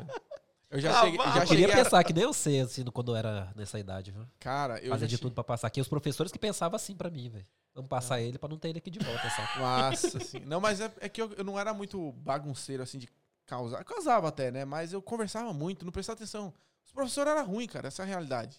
Eu 0.70 0.80
já 0.82 0.92
Ah, 1.00 1.04
cheguei. 1.04 1.18
Já 1.20 1.44
Eu 1.44 1.48
queria 1.48 1.68
pensar 1.76 2.04
que 2.04 2.14
nem 2.14 2.24
eu 2.24 2.34
sei, 2.34 2.60
assim, 2.62 2.84
quando 2.86 3.12
eu 3.12 3.16
era 3.16 3.52
nessa 3.56 3.80
idade, 3.80 4.12
viu? 4.12 4.26
Cara, 4.40 4.80
eu 4.80 4.90
Fazer 4.90 5.06
já 5.06 5.08
de 5.08 5.16
che- 5.16 5.22
tudo 5.22 5.34
pra 5.34 5.44
passar 5.44 5.68
aqui. 5.68 5.80
Os 5.80 5.88
professores 5.88 6.32
que 6.32 6.38
pensavam 6.40 6.76
assim 6.76 6.94
pra 6.96 7.10
mim, 7.10 7.30
velho. 7.30 7.46
Vamos 7.74 7.88
passar 7.90 8.20
ele 8.20 8.38
pra 8.38 8.50
não 8.50 8.58
ter 8.58 8.70
ele 8.70 8.80
aqui 8.80 8.90
de 8.90 9.00
volta, 9.00 9.30
sabe? 9.30 9.60
Nossa, 9.60 10.18
assim. 10.18 10.40
Não, 10.42 10.60
mas 10.60 10.82
é, 10.82 10.92
é 11.00 11.08
que 11.08 11.22
eu, 11.22 11.32
eu 11.38 11.44
não 11.44 11.58
era 11.60 11.74
muito 11.74 12.12
bagunceiro, 12.14 12.82
assim, 12.84 12.98
de 12.98 13.08
causar. 13.46 13.84
Causava 13.86 14.28
até, 14.28 14.52
né? 14.52 14.66
Mas 14.66 14.92
eu 14.94 15.02
conversava 15.02 15.54
muito, 15.54 15.86
não 15.86 15.92
prestava 15.92 16.18
atenção. 16.18 16.54
Os 16.86 16.92
professores 16.92 17.32
eram 17.32 17.46
ruins, 17.46 17.72
cara, 17.72 17.88
essa 17.88 18.02
é 18.02 18.04
a 18.04 18.08
realidade. 18.08 18.58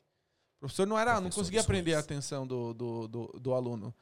O 0.56 0.60
professor 0.60 0.86
não 0.86 0.98
era, 0.98 1.12
não 1.14 1.22
Professores 1.22 1.46
conseguia 1.48 1.64
prender 1.64 1.96
a 1.96 2.00
atenção 2.00 2.46
do, 2.46 2.72
do, 2.72 3.08
do, 3.08 3.26
do 3.40 3.54
aluno. 3.54 3.94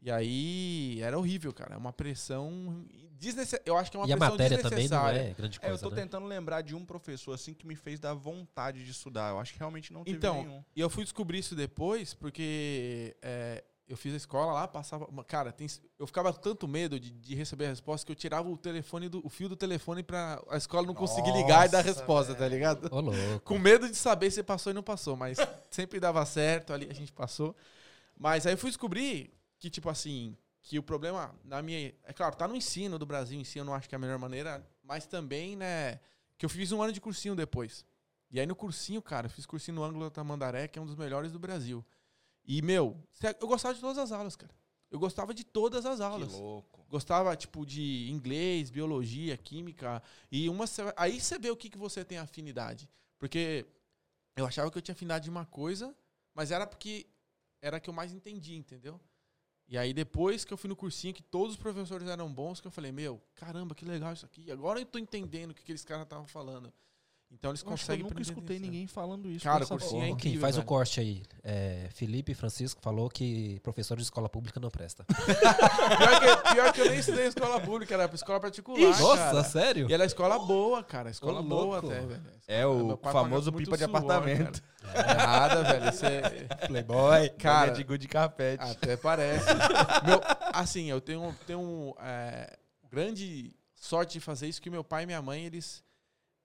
E 0.00 0.10
aí 0.10 1.00
era 1.02 1.18
horrível, 1.18 1.52
cara. 1.52 1.74
É 1.74 1.76
uma 1.76 1.92
pressão 1.92 2.84
desnecessária. 3.18 3.64
Eu 3.66 3.76
acho 3.76 3.90
que 3.90 3.96
é 3.96 4.00
uma 4.00 4.06
e 4.06 4.12
a 4.12 4.16
pressão 4.16 4.32
matéria 4.32 4.58
também 4.62 4.88
não 4.88 4.98
desnecessária. 4.98 5.30
é 5.30 5.34
grande 5.34 5.58
É, 5.60 5.66
eu 5.66 5.68
coisa, 5.70 5.82
tô 5.82 5.90
né? 5.90 6.02
tentando 6.02 6.26
lembrar 6.26 6.62
de 6.62 6.74
um 6.74 6.84
professor 6.84 7.32
assim 7.32 7.52
que 7.52 7.66
me 7.66 7.74
fez 7.74 7.98
dar 7.98 8.14
vontade 8.14 8.84
de 8.84 8.90
estudar. 8.90 9.30
Eu 9.30 9.40
acho 9.40 9.52
que 9.52 9.58
realmente 9.58 9.92
não 9.92 10.04
teve 10.04 10.16
Então, 10.16 10.36
nenhum. 10.36 10.62
E 10.76 10.80
eu 10.80 10.88
fui 10.88 11.02
descobrir 11.02 11.38
isso 11.38 11.56
depois, 11.56 12.14
porque 12.14 13.16
é, 13.20 13.64
eu 13.88 13.96
fiz 13.96 14.14
a 14.14 14.16
escola 14.16 14.52
lá, 14.52 14.68
passava. 14.68 15.08
Cara, 15.24 15.50
tem- 15.50 15.66
eu 15.98 16.06
ficava 16.06 16.32
com 16.32 16.40
tanto 16.40 16.68
medo 16.68 17.00
de, 17.00 17.10
de 17.10 17.34
receber 17.34 17.66
a 17.66 17.70
resposta 17.70 18.06
que 18.06 18.12
eu 18.12 18.16
tirava 18.16 18.48
o 18.48 18.56
telefone 18.56 19.08
do, 19.08 19.20
o 19.26 19.28
fio 19.28 19.48
do 19.48 19.56
telefone 19.56 20.04
pra 20.04 20.40
a 20.48 20.56
escola 20.56 20.86
não 20.86 20.94
conseguir 20.94 21.32
ligar 21.32 21.66
e 21.66 21.72
dar 21.72 21.78
a 21.80 21.82
Nossa, 21.82 21.98
resposta, 22.00 22.34
tá 22.36 22.46
ligado? 22.46 22.88
Ô, 22.94 23.00
louco. 23.00 23.40
Com 23.44 23.58
medo 23.58 23.88
de 23.90 23.96
saber 23.96 24.30
se 24.30 24.44
passou 24.44 24.70
e 24.70 24.74
não 24.74 24.82
passou, 24.82 25.16
mas 25.16 25.38
sempre 25.70 25.98
dava 25.98 26.24
certo, 26.24 26.72
ali 26.72 26.86
a 26.88 26.94
gente 26.94 27.12
passou. 27.12 27.56
Mas 28.16 28.46
aí 28.46 28.52
eu 28.54 28.58
fui 28.58 28.70
descobrir 28.70 29.32
que, 29.58 29.68
tipo 29.70 29.88
assim, 29.88 30.36
que 30.62 30.78
o 30.78 30.82
problema 30.82 31.34
na 31.44 31.62
minha. 31.62 31.94
É 32.04 32.12
claro, 32.12 32.36
tá 32.36 32.46
no 32.46 32.56
ensino 32.56 32.98
do 32.98 33.06
Brasil 33.06 33.38
em 33.40 33.44
si, 33.44 33.58
eu 33.58 33.64
não 33.64 33.74
acho 33.74 33.88
que 33.88 33.94
é 33.94 33.96
a 33.96 33.98
melhor 33.98 34.18
maneira, 34.18 34.66
mas 34.82 35.06
também, 35.06 35.56
né, 35.56 36.00
que 36.36 36.44
eu 36.44 36.50
fiz 36.50 36.72
um 36.72 36.82
ano 36.82 36.92
de 36.92 37.00
cursinho 37.00 37.34
depois. 37.34 37.84
E 38.30 38.38
aí 38.38 38.46
no 38.46 38.54
cursinho, 38.54 39.00
cara, 39.00 39.26
eu 39.26 39.30
fiz 39.30 39.46
cursinho 39.46 39.76
no 39.76 39.82
Ângulo 39.82 40.04
da 40.04 40.10
Tamandaré, 40.10 40.68
que 40.68 40.78
é 40.78 40.82
um 40.82 40.86
dos 40.86 40.96
melhores 40.96 41.32
do 41.32 41.38
Brasil. 41.38 41.84
E, 42.44 42.62
meu, 42.62 42.96
eu 43.40 43.46
gostava 43.46 43.74
de 43.74 43.80
todas 43.80 43.98
as 43.98 44.12
aulas, 44.12 44.36
cara. 44.36 44.54
Eu 44.90 44.98
gostava 44.98 45.34
de 45.34 45.44
todas 45.44 45.84
as 45.84 46.00
aulas. 46.00 46.32
Que 46.32 46.38
louco. 46.38 46.86
Gostava, 46.88 47.36
tipo, 47.36 47.66
de 47.66 48.10
inglês, 48.10 48.70
biologia, 48.70 49.36
química. 49.36 50.02
E 50.32 50.48
uma. 50.48 50.64
Aí 50.96 51.20
você 51.20 51.38
vê 51.38 51.50
o 51.50 51.56
que, 51.56 51.68
que 51.68 51.76
você 51.76 52.02
tem 52.04 52.16
afinidade. 52.16 52.88
Porque 53.18 53.66
eu 54.34 54.46
achava 54.46 54.70
que 54.70 54.78
eu 54.78 54.82
tinha 54.82 54.94
afinidade 54.94 55.24
de 55.24 55.30
uma 55.30 55.44
coisa, 55.44 55.94
mas 56.34 56.50
era 56.50 56.66
porque 56.66 57.06
era 57.60 57.76
a 57.76 57.80
que 57.80 57.90
eu 57.90 57.94
mais 57.94 58.12
entendia, 58.12 58.56
entendeu? 58.56 58.98
E 59.68 59.76
aí 59.76 59.92
depois 59.92 60.44
que 60.44 60.52
eu 60.52 60.56
fui 60.56 60.68
no 60.68 60.74
cursinho, 60.74 61.12
que 61.12 61.22
todos 61.22 61.54
os 61.54 61.60
professores 61.60 62.08
eram 62.08 62.32
bons, 62.32 62.60
que 62.60 62.66
eu 62.66 62.70
falei, 62.70 62.90
meu, 62.90 63.20
caramba, 63.34 63.74
que 63.74 63.84
legal 63.84 64.14
isso 64.14 64.24
aqui. 64.24 64.50
Agora 64.50 64.80
eu 64.80 64.86
tô 64.86 64.98
entendendo 64.98 65.50
o 65.50 65.54
que 65.54 65.62
aqueles 65.62 65.84
caras 65.84 66.04
estavam 66.04 66.26
falando. 66.26 66.72
Então 67.30 67.50
eles 67.50 67.60
Eu 67.60 67.66
que 67.66 67.72
eu 67.72 67.76
conseguem 67.78 68.02
nunca 68.04 68.22
escutei 68.22 68.58
ninguém 68.58 68.86
falando 68.86 69.30
isso. 69.30 69.44
Cara, 69.44 69.62
o 69.64 69.68
cursinho 69.68 70.02
é 70.02 70.06
Quem 70.06 70.14
incrível, 70.14 70.40
faz 70.40 70.56
o 70.56 70.58
velho. 70.58 70.66
corte 70.66 70.98
aí? 71.00 71.22
É, 71.44 71.88
Felipe 71.92 72.34
Francisco 72.34 72.80
falou 72.82 73.08
que 73.08 73.60
professor 73.60 73.96
de 73.96 74.02
escola 74.02 74.28
pública 74.28 74.58
não 74.58 74.70
presta. 74.70 75.04
Pior 75.14 76.20
que, 76.20 76.52
pior 76.54 76.72
que 76.72 76.80
eu 76.80 76.90
nem 76.90 76.98
estudei 76.98 77.26
em 77.26 77.28
escola 77.28 77.60
pública, 77.60 77.94
era 77.94 78.08
pra 78.08 78.16
escola 78.16 78.40
particular. 78.40 78.80
Nossa, 78.80 79.16
cara. 79.16 79.44
sério? 79.44 79.86
E 79.90 79.94
era 79.94 80.04
escola 80.04 80.38
boa, 80.38 80.82
cara. 80.82 81.10
Escola 81.10 81.40
Ô, 81.40 81.42
boa 81.42 81.78
até, 81.78 82.00
velho. 82.00 82.22
É 82.46 82.66
o 82.66 82.96
famoso 82.96 83.52
pipa 83.52 83.76
de 83.76 83.84
suor, 83.84 83.96
apartamento. 83.96 84.62
cara. 84.80 85.14
Nada, 85.16 85.62
velho. 85.64 85.84
É... 86.06 86.66
Playboy. 86.66 87.28
Cara- 87.30 87.38
Cara. 87.38 87.70
de 87.72 87.84
good 87.84 88.08
carpete. 88.08 88.64
Até 88.64 88.96
parece. 88.96 89.46
meu, 90.04 90.20
assim, 90.52 90.90
eu 90.90 91.00
tenho, 91.00 91.34
tenho 91.46 91.94
é, 92.00 92.56
grande 92.90 93.54
sorte 93.76 94.14
de 94.14 94.20
fazer 94.20 94.48
isso, 94.48 94.60
que 94.62 94.70
meu 94.70 94.82
pai 94.82 95.02
e 95.04 95.06
minha 95.06 95.20
mãe, 95.22 95.44
eles, 95.44 95.84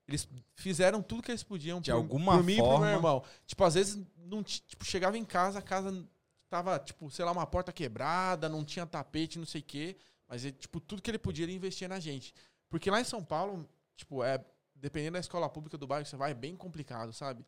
eles 0.07 0.27
fizeram 0.55 1.01
tudo 1.01 1.23
que 1.23 1.31
eles 1.31 1.43
podiam 1.43 1.79
De 1.79 1.91
por, 1.91 1.97
alguma 1.97 2.37
por 2.37 2.43
mim 2.43 2.53
e 2.53 2.57
pro 2.57 2.65
forma. 2.65 2.85
meu 2.87 2.95
irmão. 2.95 3.23
Tipo, 3.45 3.63
às 3.63 3.73
vezes, 3.75 4.05
não, 4.17 4.43
ti- 4.43 4.61
tipo, 4.67 4.83
chegava 4.85 5.17
em 5.17 5.25
casa, 5.25 5.59
a 5.59 5.61
casa 5.61 6.07
tava, 6.49 6.77
tipo, 6.79 7.09
sei 7.09 7.23
lá, 7.25 7.31
uma 7.31 7.45
porta 7.47 7.71
quebrada, 7.71 8.49
não 8.49 8.63
tinha 8.65 8.85
tapete, 8.85 9.39
não 9.39 9.45
sei 9.45 9.61
o 9.61 9.63
quê. 9.63 9.97
Mas, 10.27 10.43
ele, 10.45 10.53
tipo, 10.53 10.79
tudo 10.79 11.01
que 11.01 11.09
ele 11.09 11.17
podia, 11.19 11.43
ele 11.45 11.53
investia 11.53 11.87
na 11.87 11.99
gente. 11.99 12.33
Porque 12.69 12.89
lá 12.91 12.99
em 12.99 13.03
São 13.05 13.23
Paulo, 13.23 13.67
tipo, 13.95 14.23
é, 14.23 14.43
dependendo 14.75 15.13
da 15.13 15.19
escola 15.19 15.49
pública 15.49 15.77
do 15.77 15.87
bairro 15.87 16.03
que 16.03 16.09
você 16.09 16.17
vai, 16.17 16.31
é 16.31 16.35
bem 16.35 16.55
complicado, 16.55 17.13
sabe? 17.13 17.45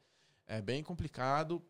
É 0.47 0.61
bem 0.61 0.83
complicado. 0.83 1.61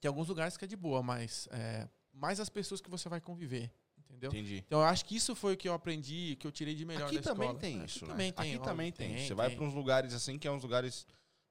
Tem 0.00 0.08
alguns 0.08 0.28
lugares 0.28 0.56
que 0.56 0.64
é 0.64 0.68
de 0.68 0.76
boa, 0.76 1.02
mas 1.02 1.48
é, 1.50 1.88
mais 2.12 2.38
as 2.40 2.48
pessoas 2.48 2.80
que 2.80 2.88
você 2.90 3.08
vai 3.08 3.20
conviver, 3.20 3.72
entendeu? 4.16 4.30
Entendi. 4.30 4.64
Então 4.66 4.80
eu 4.80 4.86
acho 4.86 5.04
que 5.04 5.16
isso 5.16 5.34
foi 5.34 5.54
o 5.54 5.56
que 5.56 5.68
eu 5.68 5.74
aprendi, 5.74 6.36
que 6.38 6.46
eu 6.46 6.52
tirei 6.52 6.74
de 6.74 6.84
melhor 6.84 7.06
Aqui 7.06 7.16
da 7.16 7.22
também 7.22 7.48
escola. 7.48 7.60
tem 7.60 7.76
Aqui 7.80 7.86
isso, 7.90 8.04
né? 8.06 8.10
Também 8.12 8.32
tem, 8.32 8.42
Aqui 8.44 8.56
óbvio, 8.58 8.70
também 8.70 8.92
tem. 8.92 9.14
tem, 9.16 9.26
Você 9.26 9.34
vai 9.34 9.48
tem. 9.48 9.56
pra 9.56 9.66
uns 9.66 9.74
lugares 9.74 10.12
assim, 10.14 10.38
que 10.38 10.46
é 10.48 10.50
uns 10.50 10.62
lugares 10.62 11.06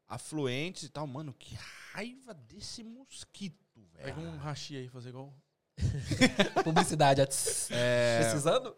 afluentes 0.08 0.84
e 0.84 0.89
tal. 0.89 1.06
Mano, 1.08 1.34
que 1.34 1.56
raiva 1.93 2.34
desse 2.34 2.84
mosquito, 2.84 3.82
velho. 3.93 4.06
Pega 4.15 4.19
um 4.19 4.38
rachi 4.38 4.76
aí, 4.78 4.88
fazer 4.89 5.10
igual. 5.10 5.34
Publicidade. 6.63 7.21
é 7.21 7.26
tss, 7.26 7.69
É, 7.73 8.19
Precisando? 8.21 8.76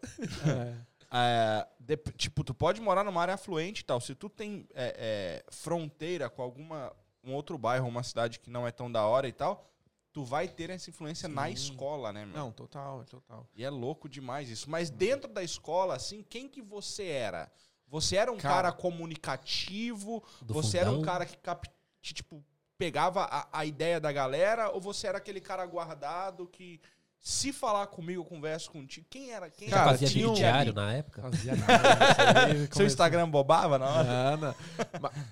é, 1.12 1.68
dep- 1.80 2.16
tipo, 2.18 2.44
tu 2.44 2.54
pode 2.54 2.82
morar 2.82 3.04
numa 3.04 3.22
área 3.22 3.34
afluente 3.34 3.82
e 3.82 3.86
tal. 3.86 4.00
Se 4.02 4.16
tu 4.16 4.30
tem 4.30 4.68
é, 4.74 4.96
é, 4.98 5.52
fronteira 5.52 6.30
com 6.30 6.42
alguma 6.42 6.92
um 7.24 7.34
outro 7.34 7.58
bairro, 7.58 7.88
uma 7.88 8.04
cidade 8.04 8.40
que 8.40 8.50
não 8.52 8.68
é 8.68 8.72
tão 8.72 8.92
da 8.92 9.04
hora 9.06 9.28
e 9.28 9.34
tal, 9.34 9.68
tu 10.16 10.24
vai 10.24 10.48
ter 10.48 10.70
essa 10.70 10.90
influência 10.90 11.28
na 11.28 11.48
Sim. 11.48 11.52
escola, 11.52 12.14
né, 12.14 12.26
meu? 12.26 12.34
Não, 12.38 12.50
total, 12.50 13.04
total. 13.04 13.46
E 13.54 13.66
é 13.66 13.70
louco 13.70 14.08
demais 14.08 14.50
isso. 14.50 14.70
Mas 14.70 14.90
dentro 14.90 15.30
da 15.30 15.44
escola, 15.44 15.94
assim, 15.94 16.24
quem 16.24 16.48
que 16.48 16.62
você 16.62 17.04
era? 17.08 17.52
Você 17.90 18.16
era 18.16 18.32
um 18.32 18.38
cara, 18.38 18.72
Cara, 18.72 18.72
comunicativo? 18.72 20.24
Do 20.42 20.54
você 20.54 20.78
era 20.78 20.90
um 20.90 20.94
fundão? 20.96 21.06
cara 21.06 21.26
que, 21.26 21.36
cap- 21.38 21.70
que, 22.02 22.14
tipo, 22.14 22.42
pegava 22.78 23.24
a, 23.26 23.60
a 23.60 23.66
ideia 23.66 24.00
da 24.00 24.10
galera? 24.10 24.70
Ou 24.72 24.80
você 24.80 25.06
era 25.08 25.18
aquele 25.18 25.42
cara 25.42 25.66
guardado 25.66 26.48
que, 26.48 26.80
se 27.20 27.52
falar 27.52 27.88
comigo, 27.88 28.22
eu 28.22 28.26
converso 28.26 28.70
contigo? 28.72 29.08
Quem 29.10 29.32
era? 29.32 29.50
Quem 29.50 29.68
Já 29.68 29.78
Cara, 29.78 29.92
fazia 29.92 30.08
tinha 30.08 30.20
vídeo 30.28 30.32
um- 30.32 30.36
diário 30.36 30.74
na 30.74 30.94
época? 30.94 31.22
Fazia 31.24 31.56
nada. 31.58 32.68
Seu 32.72 32.86
Instagram 32.86 33.30
bobava 33.30 33.80
na 33.80 33.86
hora? 33.88 34.38
Não, 34.38 34.38
não. 34.38 34.56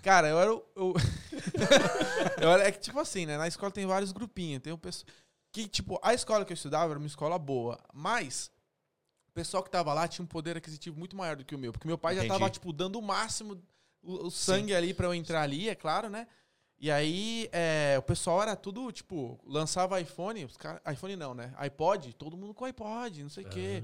Cara, 0.01 0.27
eu 0.27 0.39
era 0.39 0.53
o. 0.53 0.63
Eu, 0.75 0.93
eu 2.41 2.51
era, 2.51 2.63
é 2.67 2.71
que, 2.71 2.79
tipo 2.79 2.99
assim, 2.99 3.25
né? 3.25 3.37
Na 3.37 3.47
escola 3.47 3.71
tem 3.71 3.85
vários 3.85 4.11
grupinhos. 4.11 4.61
Tem 4.61 4.73
o 4.73 4.77
pessoal. 4.77 5.07
Que, 5.51 5.67
tipo, 5.67 5.99
a 6.01 6.13
escola 6.15 6.43
que 6.43 6.51
eu 6.51 6.55
estudava 6.55 6.91
era 6.91 6.97
uma 6.99 7.05
escola 7.07 7.37
boa. 7.37 7.77
Mas 7.93 8.49
o 9.27 9.31
pessoal 9.31 9.61
que 9.61 9.69
tava 9.69 9.93
lá 9.93 10.07
tinha 10.07 10.23
um 10.23 10.27
poder 10.27 10.57
aquisitivo 10.57 10.97
muito 10.97 11.15
maior 11.15 11.35
do 11.35 11.45
que 11.45 11.53
o 11.53 11.59
meu. 11.59 11.71
Porque 11.71 11.87
meu 11.87 11.97
pai 11.97 12.15
já 12.15 12.21
Entendi. 12.25 12.39
tava, 12.39 12.49
tipo, 12.49 12.73
dando 12.73 12.97
o 12.97 13.01
máximo, 13.03 13.61
o, 14.01 14.27
o 14.27 14.31
sangue 14.31 14.73
ali 14.73 14.95
pra 14.95 15.05
eu 15.05 15.13
entrar 15.13 15.41
ali, 15.43 15.69
é 15.69 15.75
claro, 15.75 16.09
né? 16.09 16.25
E 16.83 16.91
aí, 16.91 17.47
é, 17.53 17.95
o 17.97 18.01
pessoal 18.01 18.41
era 18.41 18.57
tudo, 18.57 18.91
tipo, 18.91 19.39
lançava 19.47 20.01
iPhone, 20.01 20.43
os 20.43 20.57
cara, 20.57 20.81
iPhone 20.91 21.15
não, 21.15 21.33
né? 21.33 21.53
iPod, 21.55 22.13
todo 22.13 22.35
mundo 22.35 22.53
com 22.53 22.65
iPod, 22.65 23.23
não 23.23 23.29
sei 23.29 23.45
o 23.45 23.47
quê. 23.47 23.81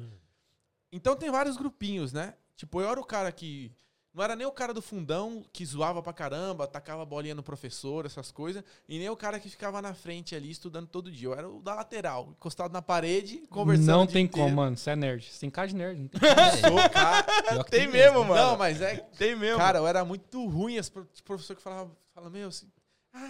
Então 0.91 1.15
tem 1.15 1.31
vários 1.31 1.55
grupinhos, 1.55 2.12
né? 2.12 2.33
Tipo, 2.57 2.81
eu 2.81 2.89
era 2.89 2.99
o 2.99 3.05
cara 3.05 3.31
que. 3.31 3.71
Não 4.13 4.21
era 4.21 4.35
nem 4.35 4.45
o 4.45 4.51
cara 4.51 4.73
do 4.73 4.81
fundão 4.81 5.45
que 5.53 5.65
zoava 5.65 6.03
pra 6.03 6.12
caramba, 6.12 6.67
tacava 6.67 7.05
bolinha 7.05 7.33
no 7.33 7.41
professor, 7.41 8.05
essas 8.05 8.31
coisas, 8.31 8.65
e 8.85 8.99
nem 8.99 9.07
o 9.09 9.15
cara 9.15 9.39
que 9.39 9.47
ficava 9.47 9.81
na 9.81 9.93
frente 9.93 10.35
ali 10.35 10.51
estudando 10.51 10.88
todo 10.88 11.09
dia. 11.09 11.29
Eu 11.29 11.33
era 11.35 11.49
o 11.49 11.62
da 11.62 11.75
lateral, 11.75 12.31
encostado 12.31 12.73
na 12.73 12.81
parede, 12.81 13.47
conversando. 13.49 13.85
Não 13.88 14.05
tem 14.07 14.25
inteiro. 14.25 14.43
como, 14.49 14.57
mano. 14.57 14.75
Você 14.75 14.89
é 14.89 14.95
nerd. 14.97 15.23
Você 15.23 15.39
tem 15.39 15.49
cara 15.49 15.69
de 15.69 15.75
nerd. 15.75 16.01
Não 16.01 16.09
tem 16.09 16.19
Sou 16.67 16.89
cara. 16.89 17.63
Que 17.63 17.71
Tem 17.71 17.88
mesmo, 17.88 18.25
mano. 18.25 18.35
Não, 18.35 18.57
mas 18.57 18.81
é. 18.81 18.97
Tem 19.17 19.38
mesmo. 19.38 19.57
Cara, 19.57 19.77
eu 19.79 19.88
era 19.88 20.03
muito 20.03 20.45
ruim. 20.47 20.77
As 20.77 20.89
pro- 20.89 21.07
professor 21.23 21.55
que 21.55 21.62
falava, 21.62 21.89
fala, 22.13 22.29
meu, 22.29 22.49
assim, 22.49 22.67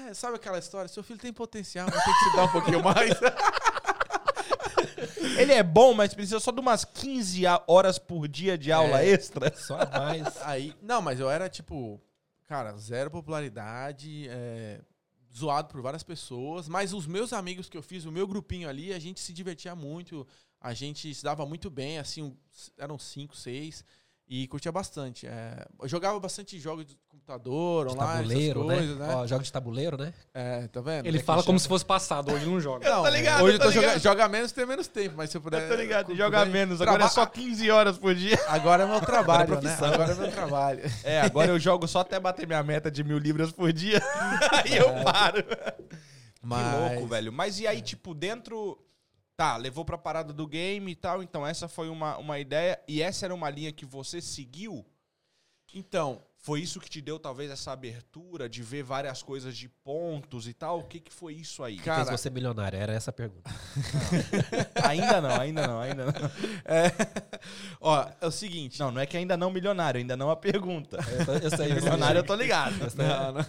ah, 0.10 0.14
sabe 0.14 0.36
aquela 0.36 0.60
história? 0.60 0.88
Seu 0.88 1.04
filho 1.04 1.20
tem 1.20 1.34
potencial, 1.34 1.88
mas 1.92 2.04
tem 2.04 2.14
que 2.14 2.26
estudar 2.26 2.44
um 2.46 2.52
pouquinho 2.52 2.84
mais. 2.84 3.12
Ele 5.38 5.54
é 5.54 5.64
bom, 5.64 5.94
mas 5.94 6.14
precisa 6.14 6.40
só 6.40 6.52
de 6.52 6.60
umas 6.60 6.84
15 6.84 7.46
a- 7.48 7.64
horas 7.68 7.98
por 7.98 8.28
dia 8.28 8.58
de 8.58 8.72
aula 8.72 9.02
É. 9.02 9.08
extra. 9.10 9.54
Só 9.56 9.78
mais. 9.90 10.38
Aí, 10.44 10.76
não, 10.82 11.02
mas 11.02 11.20
eu 11.20 11.30
era 11.30 11.50
tipo, 11.50 12.02
cara, 12.48 12.76
zero 12.78 13.10
popularidade, 13.10 14.28
é, 14.30 14.82
zoado 15.36 15.70
por 15.70 15.82
várias 15.82 16.04
pessoas, 16.04 16.68
mas 16.68 16.94
os 16.94 17.06
meus 17.08 17.32
amigos 17.34 17.70
que 17.70 17.78
eu 17.78 17.84
fiz, 17.84 18.06
o 18.06 18.12
meu 18.12 18.28
grupinho 18.28 18.68
ali, 18.68 18.94
a 18.94 19.00
gente 19.00 19.20
se 19.20 19.32
divertia 19.32 19.76
muito, 19.76 20.28
a 20.60 20.74
gente 20.74 21.14
se 21.14 21.24
dava 21.24 21.46
muito 21.46 21.70
bem, 21.70 22.00
assim, 22.00 22.36
eram 22.78 22.98
cinco, 23.00 23.36
seis, 23.38 23.84
e 24.30 24.48
curtia 24.48 24.72
bastante. 24.72 25.26
É, 25.26 25.66
eu 25.82 25.88
jogava 25.88 26.20
bastante 26.20 26.60
jogos 26.60 26.86
de 26.86 26.96
computador, 27.10 27.88
De 27.88 27.94
online, 27.94 28.14
tabuleiro, 28.28 28.60
essas 28.62 28.76
coisas, 28.78 28.98
né? 28.98 29.08
né? 29.08 29.16
Ó, 29.16 29.26
jogo 29.28 29.44
de 29.44 29.52
tabuleiro, 29.52 29.98
né? 29.98 30.14
É, 30.34 30.68
tá 30.68 30.82
vendo? 30.82 31.06
Ele 31.08 31.18
É 31.18 31.22
fala 31.24 31.40
como 31.42 31.58
chama. 31.58 31.60
se 31.60 31.68
fosse 31.68 31.84
passado, 31.86 32.32
hoje 32.32 32.46
não 32.46 32.60
joga. 32.62 32.88
Não, 32.90 33.04
tô 33.04 33.10
ligado, 33.10 33.44
hoje 33.44 33.56
eu 33.56 33.60
tô 33.60 33.66
eu 33.66 33.72
tô 33.74 33.82
jogando, 33.82 34.00
joga 34.00 34.28
menos, 34.30 34.52
tem 34.52 34.66
menos 34.68 34.88
tempo, 34.88 35.16
mas 35.18 35.30
se 35.32 35.38
eu 35.38 35.42
puder... 35.42 35.64
Eu 35.64 35.70
tô 35.70 35.76
ligado, 35.76 36.16
joga 36.16 36.40
puder- 36.40 36.54
menos. 36.54 36.80
Agora 36.82 36.96
é 36.96 36.98
Traba- 37.00 37.12
só 37.14 37.26
15 37.26 37.72
horas 37.72 37.98
por 37.98 38.14
dia. 38.14 38.38
Agora 38.48 38.84
é 38.84 38.86
meu 38.86 39.02
trabalho, 39.02 39.50
né? 39.50 39.58
profissão. 39.60 39.94
Agora 39.94 40.12
é 40.12 40.16
meu 40.16 40.32
trabalho. 40.32 40.82
É, 41.04 41.22
agora 41.22 41.48
eu 41.52 41.60
jogo 41.60 41.88
só 41.88 42.00
até 42.02 42.20
bater 42.20 42.46
minha 42.46 42.62
meta 42.64 42.92
de 42.92 43.04
mil 43.04 43.18
libras 43.18 43.52
por 43.52 43.74
dia. 43.74 44.00
aí 44.64 44.78
eu 44.78 45.04
paro. 45.04 45.44
Que 45.44 46.48
louco, 46.94 47.08
velho. 47.08 47.34
Mas 47.34 47.60
e 47.60 47.68
aí, 47.68 47.82
tipo, 47.82 48.14
dentro. 48.14 48.78
Tá, 49.40 49.56
levou 49.56 49.86
pra 49.86 49.98
parada 49.98 50.34
do 50.34 50.46
game 50.46 50.92
e 50.92 50.96
tal. 50.96 51.24
Então, 51.24 51.48
essa 51.48 51.70
foi 51.70 51.88
uma, 51.88 52.18
uma 52.18 52.38
ideia. 52.38 52.78
E 52.86 53.02
essa 53.02 53.24
era 53.26 53.34
uma 53.34 53.50
linha 53.50 53.72
que 53.72 53.86
você 53.86 54.20
seguiu? 54.20 54.86
Então, 55.74 56.22
Foi 56.42 56.62
isso 56.62 56.80
que 56.80 56.90
te 56.90 57.02
deu, 57.02 57.20
talvez, 57.20 57.52
essa 57.52 57.72
abertura 57.72 58.50
de 58.50 58.64
ver 58.64 58.82
várias 58.82 59.22
coisas 59.22 59.56
de 59.58 59.68
pontos 59.68 60.48
e 60.48 60.54
tal? 60.54 60.80
O 60.80 60.84
que, 60.84 61.00
que 61.02 61.14
foi 61.14 61.34
isso 61.36 61.62
aí? 61.64 61.78
Cara, 61.78 62.06
Fez 62.06 62.20
você 62.20 62.30
milionário, 62.30 62.80
era 62.80 62.94
essa 62.94 63.12
a 63.12 63.14
pergunta. 63.14 63.50
ainda 64.84 65.20
não, 65.22 65.36
ainda 65.40 65.68
não, 65.68 65.80
ainda 65.82 66.06
não. 66.06 66.12
é... 66.64 66.92
Ó, 67.80 68.06
é 68.22 68.26
o 68.26 68.32
seguinte... 68.32 68.80
Não, 68.80 68.90
não 68.92 69.02
é 69.02 69.06
que 69.06 69.18
ainda 69.18 69.36
não 69.36 69.52
milionário, 69.52 70.00
ainda 70.00 70.16
não 70.16 70.30
a 70.30 70.36
pergunta. 70.36 70.98
Eu, 71.12 71.26
tô- 71.26 71.34
eu 71.34 71.50
sei, 71.50 71.52
eu 71.52 71.58
sei. 71.58 71.76
milionário 71.76 72.20
eu 72.20 72.26
tô 72.26 72.36
ligado. 72.36 72.74
Não, 72.96 73.34
não. 73.34 73.46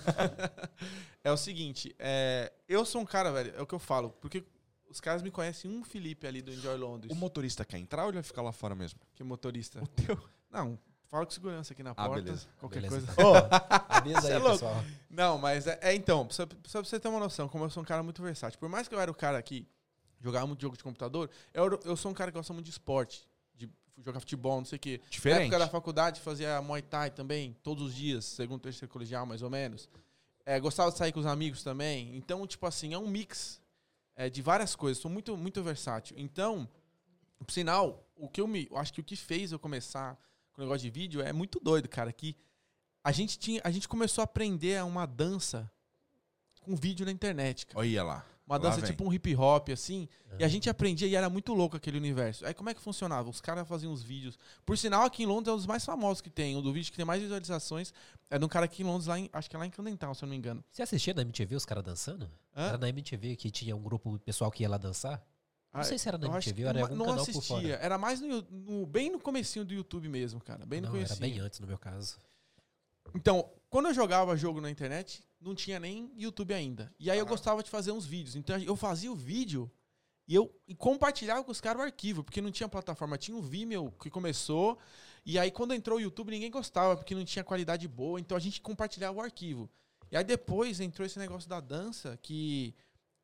É 1.23 1.31
o 1.31 1.37
seguinte, 1.37 1.95
é, 1.99 2.53
eu 2.69 2.85
sou 2.85 3.01
um 3.01 3.07
cara, 3.07 3.31
velho, 3.31 3.53
é 3.57 3.63
o 3.63 3.67
que 3.67 3.75
eu 3.75 3.79
falo, 3.79 4.11
porque 4.21 4.45
os 4.91 5.01
caras 5.01 5.23
me 5.23 5.31
conhecem 5.31 5.71
um 5.71 5.83
Felipe 5.85 6.27
ali 6.27 6.43
do 6.43 6.53
Enjoy 6.53 6.77
Londres, 6.77 7.13
O 7.13 7.15
motorista 7.17 7.65
quer 7.65 7.79
entrar 7.79 8.03
ou 8.03 8.09
ele 8.11 8.17
vai 8.17 8.23
ficar 8.23 8.43
lá 8.43 8.53
fora 8.53 8.75
mesmo? 8.75 8.99
que 9.15 9.23
é 9.23 9.25
motorista. 9.25 9.83
O 9.83 9.87
teu. 9.87 10.19
Não, 10.51 10.79
fala 11.09 11.25
com 11.25 11.33
segurança 11.33 11.73
aqui 11.73 11.83
na 11.83 11.93
Ah, 11.93 12.07
porta, 12.07 12.23
beleza. 12.23 12.47
qualquer 12.59 12.83
Beleza, 12.83 13.13
coisa. 13.15 13.49
tá. 13.49 13.87
Avisa 13.89 14.29
é 14.29 14.33
aí, 14.33 14.39
louco. 14.39 14.53
pessoal. 14.55 14.85
Não, 15.09 15.39
mas 15.39 15.67
é, 15.67 15.79
é, 15.83 15.95
então, 15.95 16.29
só, 16.31 16.45
só 16.67 16.81
pra 16.81 16.89
você 16.89 16.99
ter 17.01 17.09
uma 17.09 17.21
noção, 17.21 17.49
como 17.49 17.65
eu 17.65 17.71
sou 17.71 17.83
um 17.83 17.87
cara 17.87 18.03
muito 18.03 18.21
versátil, 18.23 18.59
por 18.59 18.69
mais 18.69 18.89
que 18.89 18.95
eu 18.95 19.01
era 19.01 19.11
o 19.11 19.15
cara 19.15 19.41
que 19.43 19.67
jogava 20.21 20.47
muito 20.47 20.61
jogo 20.61 20.77
de 20.77 20.83
computador, 20.83 21.31
eu, 21.55 21.81
eu 21.85 21.97
sou 21.97 22.11
um 22.11 22.15
cara 22.15 22.31
que 22.31 22.37
gosta 22.37 22.53
muito 22.53 22.67
de 22.67 22.73
esporte, 22.73 23.27
de 23.55 23.71
jogar 24.05 24.21
futebol, 24.21 24.59
não 24.59 24.65
sei 24.65 24.77
o 24.77 24.81
quê. 24.81 25.01
Na 25.05 25.09
Diferente. 25.11 25.41
época 25.43 25.59
da 25.61 25.69
faculdade 25.69 26.21
fazia 26.21 26.61
Muay 26.61 26.83
Thai 26.83 27.11
também, 27.11 27.57
todos 27.63 27.85
os 27.85 27.95
dias, 27.95 28.25
segundo, 28.25 28.61
terceiro 28.61 28.93
colegial, 28.93 29.25
mais 29.25 29.41
ou 29.43 29.49
menos. 29.51 29.89
É, 30.45 30.59
gostava 30.59 30.91
de 30.91 30.99
sair 30.99 31.13
com 31.13 31.21
os 31.21 31.27
amigos 31.27 31.63
também. 31.63 32.17
Então, 32.17 32.45
tipo 32.47 32.67
assim, 32.67 32.93
é 32.93 32.99
um 32.99 33.07
mix 33.09 33.60
é, 34.21 34.29
de 34.29 34.43
várias 34.43 34.77
coisas. 34.77 35.01
Sou 35.01 35.11
muito, 35.11 35.35
muito 35.35 35.63
versátil. 35.63 36.15
Então, 36.19 36.69
por 37.39 37.51
sinal, 37.51 38.07
o 38.15 38.29
que 38.29 38.39
eu 38.39 38.47
me. 38.47 38.69
eu 38.71 38.77
acho 38.77 38.93
que 38.93 39.01
o 39.01 39.05
que 39.05 39.17
fez 39.17 39.51
eu 39.51 39.59
começar 39.59 40.15
com 40.53 40.61
o 40.61 40.65
negócio 40.65 40.83
de 40.83 40.91
vídeo 40.91 41.23
é 41.23 41.33
muito 41.33 41.59
doido, 41.59 41.89
cara. 41.89 42.13
Que 42.13 42.37
a 43.03 43.13
gente 43.13 43.39
tinha. 43.39 43.63
A 43.65 43.71
gente 43.71 43.89
começou 43.89 44.21
a 44.21 44.25
aprender 44.25 44.85
uma 44.85 45.07
dança 45.07 45.73
com 46.61 46.77
vídeo 46.77 47.07
na 47.07 47.13
internet, 47.13 47.65
cara. 47.65 47.79
Olha 47.79 48.05
lá. 48.05 48.27
Uma 48.51 48.59
dança 48.59 48.83
tipo 48.83 49.05
um 49.05 49.13
hip 49.13 49.35
hop, 49.37 49.69
assim. 49.69 50.09
E 50.39 50.43
a 50.45 50.49
gente 50.49 50.69
aprendia 50.69 51.07
e 51.07 51.15
era 51.15 51.31
muito 51.31 51.55
louco 51.55 51.77
aquele 51.77 51.97
universo. 51.97 52.45
Aí 52.45 52.53
como 52.53 52.69
é 52.69 52.75
que 52.75 52.81
funcionava? 52.81 53.31
Os 53.31 53.41
caras 53.41 53.67
faziam 53.69 53.93
os 53.93 54.03
vídeos. 54.03 54.37
Por 54.67 54.77
sinal, 54.77 55.05
aqui 55.05 55.23
em 55.23 55.27
Londres 55.27 55.49
é 55.49 55.53
um 55.53 55.57
dos 55.57 55.67
mais 55.67 55.85
famosos 55.85 56.21
que 56.21 56.29
tem. 56.31 56.57
Um 56.57 56.63
do 56.63 56.73
vídeo 56.73 56.91
que 56.91 56.97
tem 56.97 57.05
mais 57.07 57.23
visualizações 57.23 57.93
é 58.29 58.39
de 58.39 58.45
um 58.45 58.49
cara 58.49 58.65
aqui 58.65 58.83
em 58.83 58.87
Londres, 58.87 59.07
lá 59.07 59.19
em, 59.19 59.31
acho 59.33 59.49
que 59.49 59.55
é 59.55 59.59
lá 59.59 59.67
em 59.67 59.71
Candental, 59.71 60.15
se 60.15 60.25
eu 60.25 60.27
não 60.27 60.31
me 60.33 60.37
engano. 60.37 60.65
Você 60.71 60.83
assistia 60.83 61.15
na 61.15 61.23
MTV 61.23 61.55
os 61.55 61.65
caras 61.65 61.85
dançando? 61.85 62.29
Hã? 62.57 62.69
Era 62.69 62.79
na 62.79 62.89
MTV 62.89 63.37
que 63.37 63.51
tinha 63.51 63.77
um 63.77 63.83
grupo 63.83 64.19
pessoal 64.19 64.51
que 64.51 64.65
ia 64.65 64.69
lá 64.69 64.79
dançar? 64.79 65.23
Não 65.73 65.81
Ah, 65.83 65.85
sei 65.85 65.97
se 65.99 66.09
era 66.09 66.19
na 66.19 66.27
MTV 66.27 66.63
era 66.65 66.83
algum 66.83 66.97
não 66.97 67.07
canal 67.07 67.25
por 67.25 67.31
assistia. 67.31 67.57
fora. 67.57 67.69
Era 67.75 67.97
mais 67.97 68.21
no, 68.21 68.43
no- 68.51 68.85
bem 68.87 69.11
no 69.13 69.21
comecinho 69.21 69.65
do 69.65 69.73
YouTube 69.73 70.09
mesmo, 70.09 70.41
cara. 70.41 70.67
Bem 70.67 70.81
no 70.81 70.89
Não, 70.89 70.97
era 70.97 71.07
comecinho. 71.07 71.21
bem 71.21 71.39
antes 71.39 71.61
no 71.61 71.69
meu 71.69 71.79
caso. 71.79 72.19
Então, 73.15 73.49
quando 73.69 73.87
eu 73.87 73.95
jogava 73.95 74.37
jogo 74.37 74.61
na 74.61 74.69
internet, 74.71 75.23
não 75.41 75.55
tinha 75.55 75.81
nem 75.81 76.13
YouTube 76.17 76.53
ainda. 76.53 76.93
E 76.99 77.11
aí 77.11 77.19
eu 77.19 77.27
gostava 77.27 77.63
de 77.63 77.71
fazer 77.71 77.93
uns 77.93 78.05
vídeos. 78.05 78.37
Então 78.37 78.59
eu 78.59 78.77
fazia 78.77 79.11
o 79.11 79.15
vídeo 79.15 79.71
e 80.29 80.35
eu 80.35 80.55
e 80.69 80.75
compartilhava 80.75 81.43
com 81.43 81.51
os 81.51 81.61
caras 81.61 81.81
o 81.81 81.85
arquivo, 81.85 82.23
porque 82.23 82.41
não 82.41 82.51
tinha 82.51 82.69
plataforma. 82.69 83.17
Tinha 83.17 83.37
o 83.37 83.43
Vimeo 83.43 83.93
que 84.01 84.11
começou. 84.11 84.79
E 85.25 85.39
aí 85.39 85.51
quando 85.51 85.75
entrou 85.75 85.99
o 85.99 86.01
YouTube, 86.01 86.31
ninguém 86.31 86.51
gostava, 86.51 86.97
porque 86.97 87.15
não 87.15 87.25
tinha 87.25 87.45
qualidade 87.45 87.89
boa. 87.89 88.21
Então 88.21 88.37
a 88.37 88.41
gente 88.41 88.61
compartilhava 88.61 89.17
o 89.19 89.21
arquivo. 89.21 89.71
E 90.11 90.17
aí 90.17 90.25
depois 90.25 90.81
entrou 90.81 91.07
esse 91.07 91.19
negócio 91.19 91.49
da 91.49 91.61
dança, 91.61 92.19
que 92.21 92.75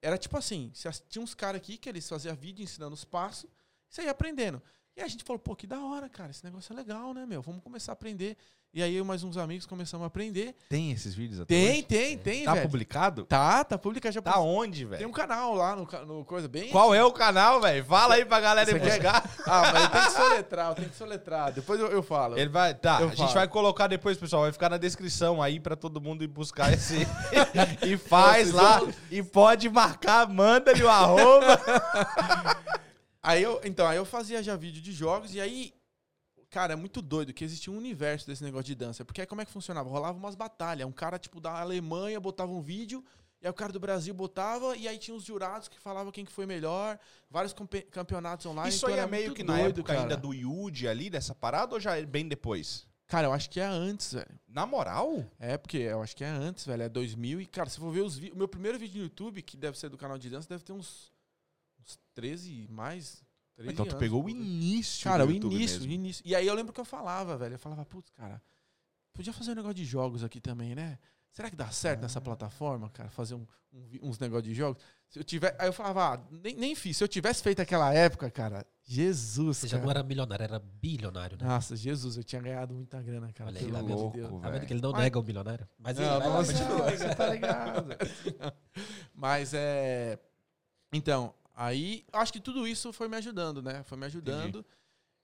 era 0.01 0.17
tipo 0.17 0.37
assim, 0.37 0.73
tinha 1.09 1.23
uns 1.23 1.35
caras 1.35 1.61
aqui 1.61 1.77
que 1.77 1.89
eles 1.89 2.09
faziam 2.09 2.35
vídeo 2.37 2.63
ensinando 2.63 2.95
os 2.95 3.05
passos, 3.05 3.45
e 3.45 3.49
você 3.89 4.03
ia 4.03 4.11
aprendendo. 4.13 4.63
E 4.97 5.01
aí 5.01 5.07
a 5.07 5.09
gente 5.09 5.25
falou, 5.25 5.41
pô, 5.41 5.57
que 5.57 5.67
da 5.67 5.85
hora, 5.85 6.09
cara, 6.09 6.31
esse 6.31 6.45
negócio 6.45 6.73
é 6.73 6.77
legal, 6.77 7.13
né, 7.13 7.27
meu? 7.27 7.43
Vamos 7.43 7.63
começar 7.63 7.93
a 7.93 7.95
aprender. 7.95 8.37
E 8.77 8.83
aí 8.83 8.95
eu 8.95 9.05
e 9.05 9.07
mais 9.07 9.25
uns 9.25 9.39
amigos 9.39 9.65
começamos 9.65 10.05
a 10.05 10.07
aprender. 10.07 10.55
Tem 10.69 10.93
esses 10.93 11.15
vídeos 11.15 11.41
até 11.41 11.55
Tem, 11.55 11.71
hoje? 11.71 11.83
tem, 11.85 12.19
tem, 12.19 12.45
Tá 12.45 12.53
velho. 12.53 12.67
publicado? 12.69 13.25
Tá, 13.25 13.65
tá 13.65 13.79
publicado 13.79 14.13
já. 14.15 14.21
Tá 14.21 14.39
onde, 14.39 14.81
Tem 14.81 14.87
velho? 14.89 15.09
um 15.09 15.13
canal 15.13 15.55
lá 15.55 15.75
no, 15.75 15.87
ca- 15.87 16.05
no 16.05 16.27
coisa 16.27 16.47
bem... 16.47 16.69
Qual 16.69 16.95
é 16.95 17.03
o 17.03 17.11
canal, 17.11 17.59
velho? 17.59 17.83
Fala 17.87 18.17
aí 18.17 18.27
pra 18.27 18.39
galera 18.39 18.69
Você 18.71 18.77
ir 18.77 18.81
quer- 18.83 19.01
buscar. 19.01 19.31
Ah, 19.49 19.73
mas 19.73 19.83
eu 19.85 19.89
tenho 19.91 20.05
que 20.05 20.11
soletrar, 20.13 20.69
eu 20.69 20.75
tenho 20.75 20.89
que 20.91 20.97
soletrar. 20.97 21.53
Depois 21.53 21.81
eu, 21.81 21.87
eu 21.87 22.03
falo. 22.03 22.37
Ele 22.39 22.51
vai, 22.51 22.75
tá, 22.75 22.99
Eu 23.01 23.07
a 23.07 23.09
gente 23.09 23.19
falo. 23.21 23.33
vai 23.33 23.49
colocar 23.49 23.87
depois, 23.87 24.19
pessoal, 24.19 24.43
vai 24.43 24.53
ficar 24.53 24.69
na 24.69 24.77
descrição 24.77 25.41
aí 25.41 25.59
pra 25.59 25.75
todo 25.75 25.99
mundo 25.99 26.23
ir 26.23 26.27
buscar 26.27 26.71
esse 26.71 26.97
e 27.83 27.97
faz 27.97 28.51
Vocês 28.51 28.53
lá 28.53 28.83
e 29.11 29.23
pode 29.23 29.71
marcar, 29.71 30.29
manda-lhe 30.29 30.83
o 30.83 30.91
arroba. 30.91 31.59
Aí 33.23 33.43
eu, 33.43 33.59
então, 33.65 33.89
aí 33.89 33.97
eu 33.97 34.05
fazia 34.05 34.41
já 34.41 34.55
vídeo 34.55 34.81
de 34.81 34.93
jogos 34.93 35.35
e 35.35 35.41
aí, 35.41 35.73
cara, 36.51 36.73
é 36.73 36.77
muito 36.77 37.03
doido 37.03 37.33
que 37.33 37.45
existia 37.45 37.73
um 37.73 37.77
universo 37.77 38.27
desse 38.27 38.43
negócio 38.43 38.67
de 38.67 38.75
dança. 38.75 39.05
Porque 39.05 39.21
aí 39.21 39.27
como 39.27 39.41
é 39.41 39.45
que 39.45 39.53
funcionava? 39.53 39.89
Rolava 39.89 40.17
umas 40.19 40.35
batalhas. 40.35 40.87
Um 40.87 40.93
cara, 40.93 41.19
tipo, 41.19 41.41
da 41.41 41.61
Alemanha 41.61 42.19
botava 42.21 42.53
um 42.53 42.61
vídeo, 42.61 43.05
e 43.41 43.47
aí 43.47 43.51
o 43.51 43.55
cara 43.55 43.73
do 43.73 43.81
Brasil 43.81 44.15
botava, 44.15 44.77
e 44.77 44.89
aí 44.89 44.99
tinha 44.99 45.17
os 45.17 45.25
jurados 45.25 45.69
que 45.69 45.79
falavam 45.79 46.11
quem 46.11 46.25
que 46.25 46.33
foi 46.33 46.47
melhor, 46.47 46.99
vários 47.31 47.55
campeonatos 47.91 48.47
online. 48.47 48.71
Isso 48.71 48.87
então 48.87 48.95
aí 48.95 49.01
é 49.01 49.07
meio 49.07 49.35
que 49.35 49.43
na 49.43 49.55
doido, 49.55 49.81
época 49.81 49.93
cara. 49.93 50.01
ainda 50.01 50.17
do 50.17 50.33
Yuji 50.33 50.89
ali, 50.89 51.11
dessa 51.11 51.35
parada, 51.35 51.75
ou 51.75 51.81
já 51.81 51.97
é 51.97 52.05
bem 52.05 52.27
depois? 52.27 52.87
Cara, 53.07 53.29
eu 53.29 53.33
acho 53.33 53.49
que 53.49 53.61
é 53.61 53.65
antes, 53.65 54.15
velho. 54.15 54.41
Na 54.49 54.67
moral? 54.67 55.25
É, 55.39 55.57
porque 55.57 55.77
eu 55.77 56.03
acho 56.03 56.17
que 56.17 56.25
é 56.25 56.29
antes, 56.29 56.67
velho. 56.67 56.83
É 56.83 56.89
2000 56.89 57.41
e, 57.41 57.47
cara, 57.47 57.69
se 57.69 57.79
for 57.79 57.93
ver 57.93 58.01
os 58.01 58.17
vídeos... 58.17 58.35
O 58.35 58.39
meu 58.39 58.49
primeiro 58.49 58.79
vídeo 58.79 58.99
no 58.99 59.05
YouTube, 59.05 59.43
que 59.43 59.57
deve 59.57 59.79
ser 59.79 59.89
do 59.89 59.97
canal 59.97 60.19
de 60.19 60.29
dança, 60.29 60.49
deve 60.49 60.65
ter 60.65 60.73
uns, 60.73 61.13
uns 61.81 62.01
13, 62.15 62.67
mais... 62.69 63.23
13 63.57 63.73
Então 63.73 63.87
tu 63.87 63.97
pegou 63.97 64.25
o 64.25 64.29
início 64.29 65.05
Cara, 65.05 65.25
do 65.25 65.31
o 65.31 65.35
YouTube 65.35 65.55
início, 65.55 65.79
mesmo. 65.79 65.91
o 65.91 65.95
início. 65.95 66.23
E 66.27 66.35
aí 66.35 66.47
eu 66.47 66.55
lembro 66.55 66.73
que 66.73 66.81
eu 66.81 66.85
falava, 66.85 67.37
velho. 67.37 67.55
Eu 67.55 67.59
falava, 67.59 67.85
putz, 67.85 68.11
cara, 68.11 68.41
podia 69.13 69.33
fazer 69.33 69.53
um 69.53 69.55
negócio 69.57 69.75
de 69.75 69.85
jogos 69.85 70.23
aqui 70.23 70.41
também, 70.41 70.75
né? 70.75 70.99
Será 71.33 71.51
que 71.51 71.57
dá 71.57 71.71
certo 71.71 71.99
Ah. 71.99 72.03
nessa 72.03 72.21
plataforma, 72.21 72.89
cara, 72.91 73.11
fazer 73.11 73.35
um- 73.35 73.47
um 73.73 74.09
uns 74.11 74.19
negócios 74.19 74.45
de 74.49 74.55
jogos? 74.55 74.83
Se 75.09 75.19
eu 75.19 75.25
tiver, 75.25 75.55
aí 75.59 75.69
eu 75.69 75.73
falava, 75.73 76.15
ah, 76.15 76.27
nem, 76.43 76.57
nem 76.57 76.75
fiz. 76.75 76.97
Se 76.97 77.05
eu 77.05 77.09
tivesse 77.09 77.43
feito 77.43 77.61
aquela 77.61 77.93
época, 77.93 78.31
cara, 78.31 78.67
Jesus, 78.83 79.59
Você 79.59 79.69
já 79.69 79.79
não 79.79 79.91
era 79.91 80.03
milionário, 80.03 80.43
era 80.45 80.59
bilionário, 80.59 81.37
né? 81.39 81.47
Nossa, 81.47 81.77
Jesus, 81.77 82.17
eu 82.17 82.25
tinha 82.25 82.41
ganhado 82.41 82.73
muita 82.75 83.03
grana, 83.03 83.31
cara. 83.33 83.51
Olha 83.51 83.59
aí, 83.59 83.65
pelo 83.67 83.73
tá 83.75 83.81
amor 83.81 83.89
de 83.97 84.03
louco, 84.03 84.17
Deus. 84.17 84.43
Tá 84.43 84.51
vendo 84.51 84.67
que 84.67 84.73
ele 84.73 84.81
não 84.81 84.93
Mas- 84.93 85.03
nega 85.03 85.19
o 85.19 85.23
milionário? 85.23 85.69
Mas 85.79 85.99
ele 85.99 86.09
Não, 86.09 86.19
vai 86.19 86.29
lá, 86.29 86.35
não, 86.39 86.45
continua. 86.47 86.69
não, 86.79 86.85
você 86.99 87.15
tá 87.15 87.27
ligado. 87.29 87.87
Mas 89.15 89.53
é. 89.55 90.19
Então, 90.93 91.35
aí 91.57 92.05
acho 92.13 92.33
que 92.33 92.41
tudo 92.41 92.69
isso 92.69 92.93
foi 92.93 93.09
me 93.09 93.17
ajudando, 93.17 93.63
né? 93.63 93.83
Foi 93.85 93.99
me 93.99 94.07
ajudando. 94.07 94.65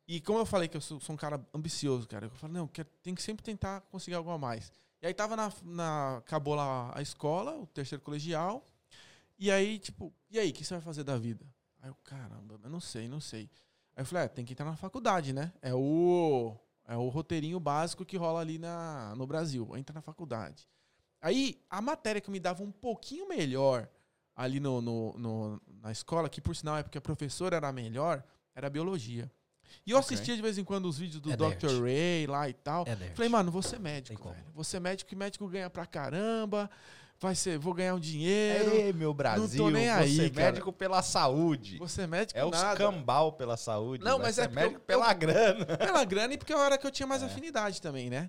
E 0.09 0.21
como 0.21 0.40
eu 0.40 0.47
falei 0.47 0.68
que 0.68 0.77
eu 0.77 0.81
sou, 0.81 0.99
sou 1.01 1.14
um 1.14 1.16
cara 1.16 1.40
ambicioso, 1.55 2.09
cara, 2.09 2.27
eu 2.27 2.31
falei, 2.31 2.57
não, 2.57 2.66
quero, 2.66 2.88
tem 3.03 3.14
que 3.14 3.23
sempre 3.23 3.45
tentar 3.45 3.83
conseguir 3.83 4.16
algo 4.16 4.31
a 4.31 4.38
mais. 4.38 4.73
E 5.01 5.07
aí 5.07 5.14
tava 5.14 5.37
na, 5.37 5.53
na. 5.64 6.16
Acabou 6.18 6.55
lá 6.55 6.92
a 6.95 7.03
escola, 7.03 7.57
o 7.57 7.66
terceiro 7.66 8.03
colegial. 8.03 8.66
E 9.38 9.51
aí, 9.51 9.79
tipo, 9.79 10.12
e 10.31 10.38
aí, 10.38 10.51
o 10.51 10.53
que 10.53 10.64
você 10.64 10.75
vai 10.75 10.81
fazer 10.81 11.03
da 11.03 11.18
vida? 11.18 11.45
Aí 11.81 11.90
eu, 11.90 11.97
caramba, 12.05 12.61
eu 12.62 12.71
não 12.71 12.79
sei, 12.79 13.09
não 13.09 13.21
sei. 13.21 13.51
Aí 13.97 14.03
eu 14.03 14.07
falei, 14.07 14.25
é, 14.25 14.29
tem 14.29 14.45
que 14.45 14.53
entrar 14.53 14.64
na 14.64 14.77
faculdade, 14.77 15.33
né? 15.33 15.53
É 15.61 15.75
o. 15.75 16.57
É 16.87 16.97
o 16.97 17.09
roteirinho 17.09 17.59
básico 17.59 18.05
que 18.05 18.16
rola 18.16 18.40
ali 18.40 18.59
na, 18.59 19.14
no 19.16 19.27
Brasil. 19.27 19.77
Entra 19.77 19.95
na 19.95 20.03
faculdade. 20.03 20.68
Aí, 21.21 21.61
a 21.71 21.81
matéria 21.81 22.21
que 22.21 22.31
me 22.31 22.40
dava 22.40 22.62
um 22.62 22.73
pouquinho 22.73 23.29
melhor 23.29 23.88
ali 24.35 24.61
no, 24.61 24.81
no- 24.81 25.14
no- 25.18 25.62
na 25.83 25.90
escola, 25.92 26.29
que 26.29 26.40
por 26.40 26.55
sinal 26.57 26.77
é 26.79 26.83
porque 26.83 26.99
a 26.99 27.01
professora 27.01 27.57
era 27.57 27.73
melhor, 27.73 28.23
era 28.55 28.68
biologia. 28.71 29.31
E 29.87 29.90
eu 29.90 29.99
Ok. 29.99 30.14
assistia 30.14 30.37
de 30.37 30.42
vez 30.42 30.59
em 30.59 30.64
quando 30.64 30.87
os 30.87 30.99
vídeos 30.99 31.21
do 31.21 31.33
É 31.33 31.37
Dr. 31.37 31.83
Ray 31.83 32.27
lá 32.27 32.49
e 32.49 32.53
tal. 32.53 32.85
É. 32.87 32.95
Falei, 33.14 33.29
mano, 33.31 33.51
vou 33.51 33.62
ser 33.62 33.81
médico, 33.81 34.29
velho. 34.31 34.45
Vou 34.55 34.64
ser 34.64 34.81
médico 34.81 35.12
e 35.12 35.16
médico 35.16 35.49
ganha 35.49 35.71
pra 35.71 35.87
caramba. 35.87 36.71
Vai 37.18 37.35
ser, 37.37 37.57
vou 37.57 37.73
ganhar 37.73 37.95
um 37.95 38.01
dinheiro. 38.01 38.71
Ei, 38.75 38.92
meu 38.92 39.14
Brasil, 39.14 39.71
nem 39.71 39.88
aí, 39.88 40.16
você 40.16 40.27
é 40.27 40.31
cara. 40.31 40.47
médico 40.47 40.73
pela 40.73 41.03
saúde. 41.03 41.79
Ser 41.88 42.09
médico 42.09 42.38
É 42.38 42.45
nada. 42.51 42.77
cambal 42.77 43.33
pela 43.33 43.57
saúde. 43.57 44.05
Não, 44.05 44.18
mas 44.18 44.38
é 44.38 44.49
médico 44.49 44.75
eu- 44.77 44.81
pela 44.81 45.11
eu- 45.11 45.16
grana. 45.16 45.64
Pela 45.79 46.05
grana 46.05 46.35
e 46.35 46.38
porque 46.38 46.53
era 46.53 46.61
a 46.62 46.64
hora 46.64 46.77
que 46.79 46.87
eu 46.87 46.90
tinha 46.90 47.07
É. 47.07 47.09
mais 47.09 47.23
afinidade 47.23 47.81
também, 47.81 48.11
né? 48.11 48.29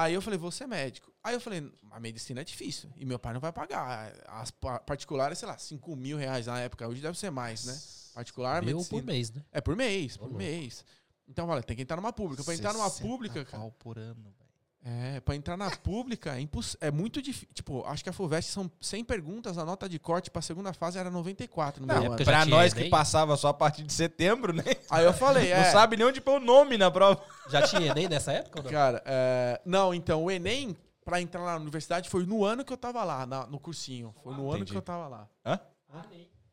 Aí 0.00 0.14
eu 0.14 0.22
falei, 0.22 0.38
vou 0.38 0.50
ser 0.50 0.66
médico. 0.66 1.12
Aí 1.24 1.34
eu 1.34 1.40
falei, 1.40 1.72
a 1.90 1.98
medicina 1.98 2.40
é 2.40 2.44
difícil. 2.44 2.88
E 2.96 3.04
meu 3.04 3.18
pai 3.18 3.32
não 3.32 3.40
vai 3.40 3.52
pagar. 3.52 4.12
As 4.28 4.50
pa- 4.50 4.78
particulares, 4.80 5.38
sei 5.38 5.48
lá, 5.48 5.58
5 5.58 5.96
mil 5.96 6.16
reais 6.16 6.46
na 6.46 6.58
época. 6.60 6.86
Hoje 6.86 7.00
deve 7.02 7.18
ser 7.18 7.30
mais, 7.30 7.64
né? 7.64 7.78
Particular, 8.14 8.62
Mil 8.62 8.76
medicina. 8.76 9.00
por 9.00 9.06
mês, 9.06 9.30
né? 9.32 9.44
É 9.52 9.60
por 9.60 9.76
mês, 9.76 10.16
por 10.16 10.32
mês. 10.32 10.84
Então, 11.26 11.48
olha, 11.48 11.62
tem 11.62 11.76
que 11.76 11.82
entrar 11.82 11.96
numa 11.96 12.12
pública. 12.12 12.42
Pra 12.44 12.54
entrar 12.54 12.72
numa 12.72 12.88
60 12.88 13.08
pública, 13.08 13.44
cara. 13.44 13.70
por 13.78 13.98
ano, 13.98 14.22
velho. 14.38 14.47
É, 14.84 15.20
pra 15.20 15.34
entrar 15.34 15.56
na 15.56 15.70
pública 15.70 16.36
é, 16.36 16.40
imposs... 16.40 16.76
é 16.80 16.90
muito 16.90 17.20
difícil. 17.20 17.48
Tipo, 17.52 17.84
acho 17.84 18.02
que 18.02 18.08
a 18.08 18.12
FUVEST 18.12 18.50
são 18.52 18.70
100 18.80 19.04
perguntas, 19.04 19.58
a 19.58 19.64
nota 19.64 19.88
de 19.88 19.98
corte 19.98 20.30
pra 20.30 20.40
segunda 20.40 20.72
fase 20.72 20.98
era 20.98 21.10
94 21.10 21.80
no 21.82 21.86
Na 21.86 21.94
meu 21.94 22.04
época 22.04 22.22
ano. 22.22 22.24
já 22.24 22.32
Pra 22.32 22.44
tinha 22.44 22.56
nós 22.56 22.72
que 22.72 22.88
passava 22.88 23.36
só 23.36 23.48
a 23.48 23.54
partir 23.54 23.82
de 23.82 23.92
setembro, 23.92 24.52
né? 24.52 24.62
Aí 24.88 25.04
eu 25.04 25.12
falei, 25.12 25.50
é. 25.50 25.64
Não 25.64 25.72
sabe 25.72 25.96
nem 25.96 26.06
onde 26.06 26.20
pôr 26.20 26.40
o 26.40 26.44
nome 26.44 26.78
na 26.78 26.90
prova. 26.90 27.20
Já 27.50 27.62
tinha 27.62 27.90
Enem 27.90 28.08
nessa 28.08 28.32
época 28.32 28.60
ou 28.60 28.64
não? 28.64 28.70
Cara, 28.70 29.02
é, 29.04 29.60
não, 29.66 29.92
então, 29.92 30.24
o 30.24 30.30
Enem, 30.30 30.76
pra 31.04 31.20
entrar 31.20 31.44
na 31.44 31.56
universidade, 31.56 32.08
foi 32.08 32.24
no 32.24 32.44
ano 32.44 32.64
que 32.64 32.72
eu 32.72 32.76
tava 32.78 33.02
lá, 33.04 33.26
na- 33.26 33.46
no 33.46 33.58
cursinho. 33.58 34.14
Foi 34.22 34.32
no 34.32 34.46
ano 34.48 34.56
Entendi. 34.58 34.70
que 34.72 34.78
eu 34.78 34.82
tava 34.82 35.08
lá. 35.08 35.28
Hã? 35.44 35.60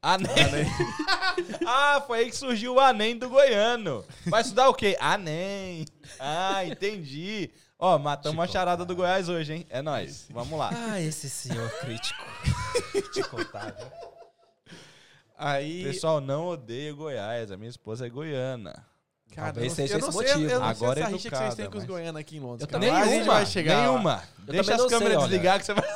Anem. 0.02 0.28
ah, 1.66 2.04
foi 2.06 2.20
aí 2.20 2.30
que 2.30 2.36
surgiu 2.36 2.76
o 2.76 2.80
Anem 2.80 3.18
do 3.18 3.30
goiano. 3.30 4.04
Vai 4.28 4.42
estudar 4.42 4.70
o 4.70 4.74
quê? 4.74 4.96
Anem. 5.00 5.86
Ah, 6.20 6.64
entendi. 6.66 7.50
Ó, 7.78 7.98
matamos 7.98 8.42
a 8.44 8.48
charada 8.48 8.86
do 8.86 8.96
Goiás 8.96 9.28
hoje, 9.30 9.54
hein? 9.54 9.66
É 9.70 9.82
nóis. 9.82 10.26
Vamos 10.30 10.58
lá. 10.58 10.70
Ah, 10.74 11.02
esse 11.02 11.30
senhor 11.30 11.70
crítico. 11.82 12.24
Te 13.14 13.22
contar, 13.24 13.72
viu? 13.74 13.88
Aí, 15.38 15.84
Pessoal, 15.84 16.22
não 16.22 16.48
odeia 16.48 16.94
Goiás. 16.94 17.52
A 17.52 17.58
minha 17.58 17.70
esposa 17.70 18.08
é 18.08 18.10
goiana. 18.10 18.86
cara, 19.34 19.52
Talvez 19.52 19.66
eu 19.66 19.70
não, 19.70 19.76
seja 19.76 19.96
eu 19.96 20.00
não 20.00 20.08
esse 20.08 20.18
sei, 20.18 20.28
motivo. 20.34 20.50
eu 20.50 20.60
não 20.62 20.68
Agora 20.68 20.94
sei 20.94 21.04
é 21.04 21.06
essa 21.06 21.16
rixa 21.16 21.30
que 21.30 21.36
vocês 21.38 21.56
têm 21.56 21.66
com 21.66 21.72
os 21.78 21.84
mas- 21.84 21.92
goianos 21.92 22.22
aqui 22.22 22.38
em 22.38 22.40
Londres. 22.40 22.62
Eu 22.62 22.68
cara. 22.68 22.80
também 22.80 22.92
Mas 22.92 23.02
a 23.02 23.06
gente 23.06 23.14
Nenhuma. 23.18 23.34
vai 23.34 23.46
chegar 23.46 23.76
lá. 23.76 23.82
Nenhuma. 23.82 24.24
Deixa 24.40 24.64
também 24.64 24.76
as 24.76 24.82
sei, 24.82 24.90
câmeras 24.90 25.18
olha. 25.18 25.28
desligar 25.28 25.60
que 25.60 25.66
você 25.66 25.74
vai. 25.74 25.90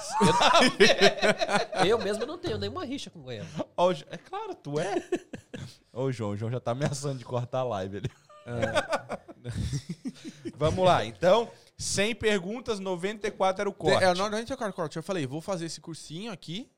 Eu 1.88 1.98
mesmo 2.00 2.26
não 2.26 2.38
tenho 2.38 2.58
nenhuma 2.58 2.84
rixa 2.84 3.10
com 3.10 3.22
Goiânia. 3.22 3.50
Ó, 3.78 3.88
o 3.88 3.94
Jo- 3.94 4.06
é 4.12 4.18
claro, 4.18 4.54
tu 4.56 4.78
é. 4.78 5.02
Ô, 5.94 6.04
o 6.04 6.12
João, 6.12 6.32
o 6.32 6.36
João 6.38 6.52
já 6.52 6.60
tá 6.60 6.72
ameaçando 6.72 7.18
de 7.20 7.24
cortar 7.24 7.60
a 7.60 7.64
live 7.64 7.98
ali. 8.00 8.12
Vamos 10.58 10.84
lá, 10.84 11.06
então, 11.06 11.50
100 11.80 12.16
perguntas, 12.16 12.78
94 12.78 13.62
era 13.62 13.70
o 13.70 13.74
corte. 13.74 14.04
É, 14.04 14.14
não, 14.14 14.30
não 14.30 14.38
é 14.38 14.42
o 14.44 14.74
corte. 14.74 14.98
Eu 14.98 15.04
falei, 15.04 15.26
vou 15.26 15.40
fazer 15.40 15.66
esse 15.66 15.80
cursinho 15.80 16.30
aqui. 16.30 16.70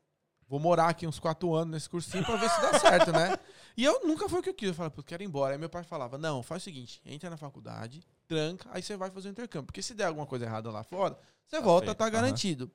Vou 0.48 0.60
morar 0.60 0.90
aqui 0.90 1.08
uns 1.08 1.18
quatro 1.18 1.56
anos 1.56 1.72
nesse 1.74 1.90
cursinho 1.90 2.24
pra 2.24 2.36
ver 2.36 2.50
se 2.50 2.62
dá 2.62 2.78
certo, 2.78 3.12
né? 3.12 3.36
E 3.76 3.84
eu 3.84 4.06
nunca 4.06 4.30
foi 4.30 4.42
o 4.42 4.44
que 4.44 4.50
eu 4.50 4.54
quis. 4.54 4.68
Eu 4.68 4.76
falei, 4.76 4.92
pô, 4.92 5.02
quero 5.02 5.24
ir 5.24 5.26
embora. 5.26 5.54
Aí 5.56 5.58
meu 5.58 5.70
pai 5.70 5.84
falava, 5.84 6.20
não, 6.20 6.44
faz 6.44 6.62
o 6.62 6.66
seguinte, 6.66 7.02
entra 7.04 7.32
na 7.32 7.38
faculdade, 7.38 8.06
tranca, 8.28 8.70
aí 8.72 8.84
você 8.84 8.96
vai 8.96 9.10
fazer 9.10 9.30
o 9.30 9.32
intercâmbio. 9.32 9.68
Porque 9.68 9.82
se 9.82 9.96
der 9.96 10.06
alguma 10.06 10.28
coisa 10.28 10.46
errada 10.46 10.70
lá 10.70 10.84
fora, 10.84 11.18
você 11.48 11.56
Tá 11.56 11.62
volta, 11.64 11.86
feito, 11.88 11.98
tá 11.98 12.10
garantido. 12.10 12.70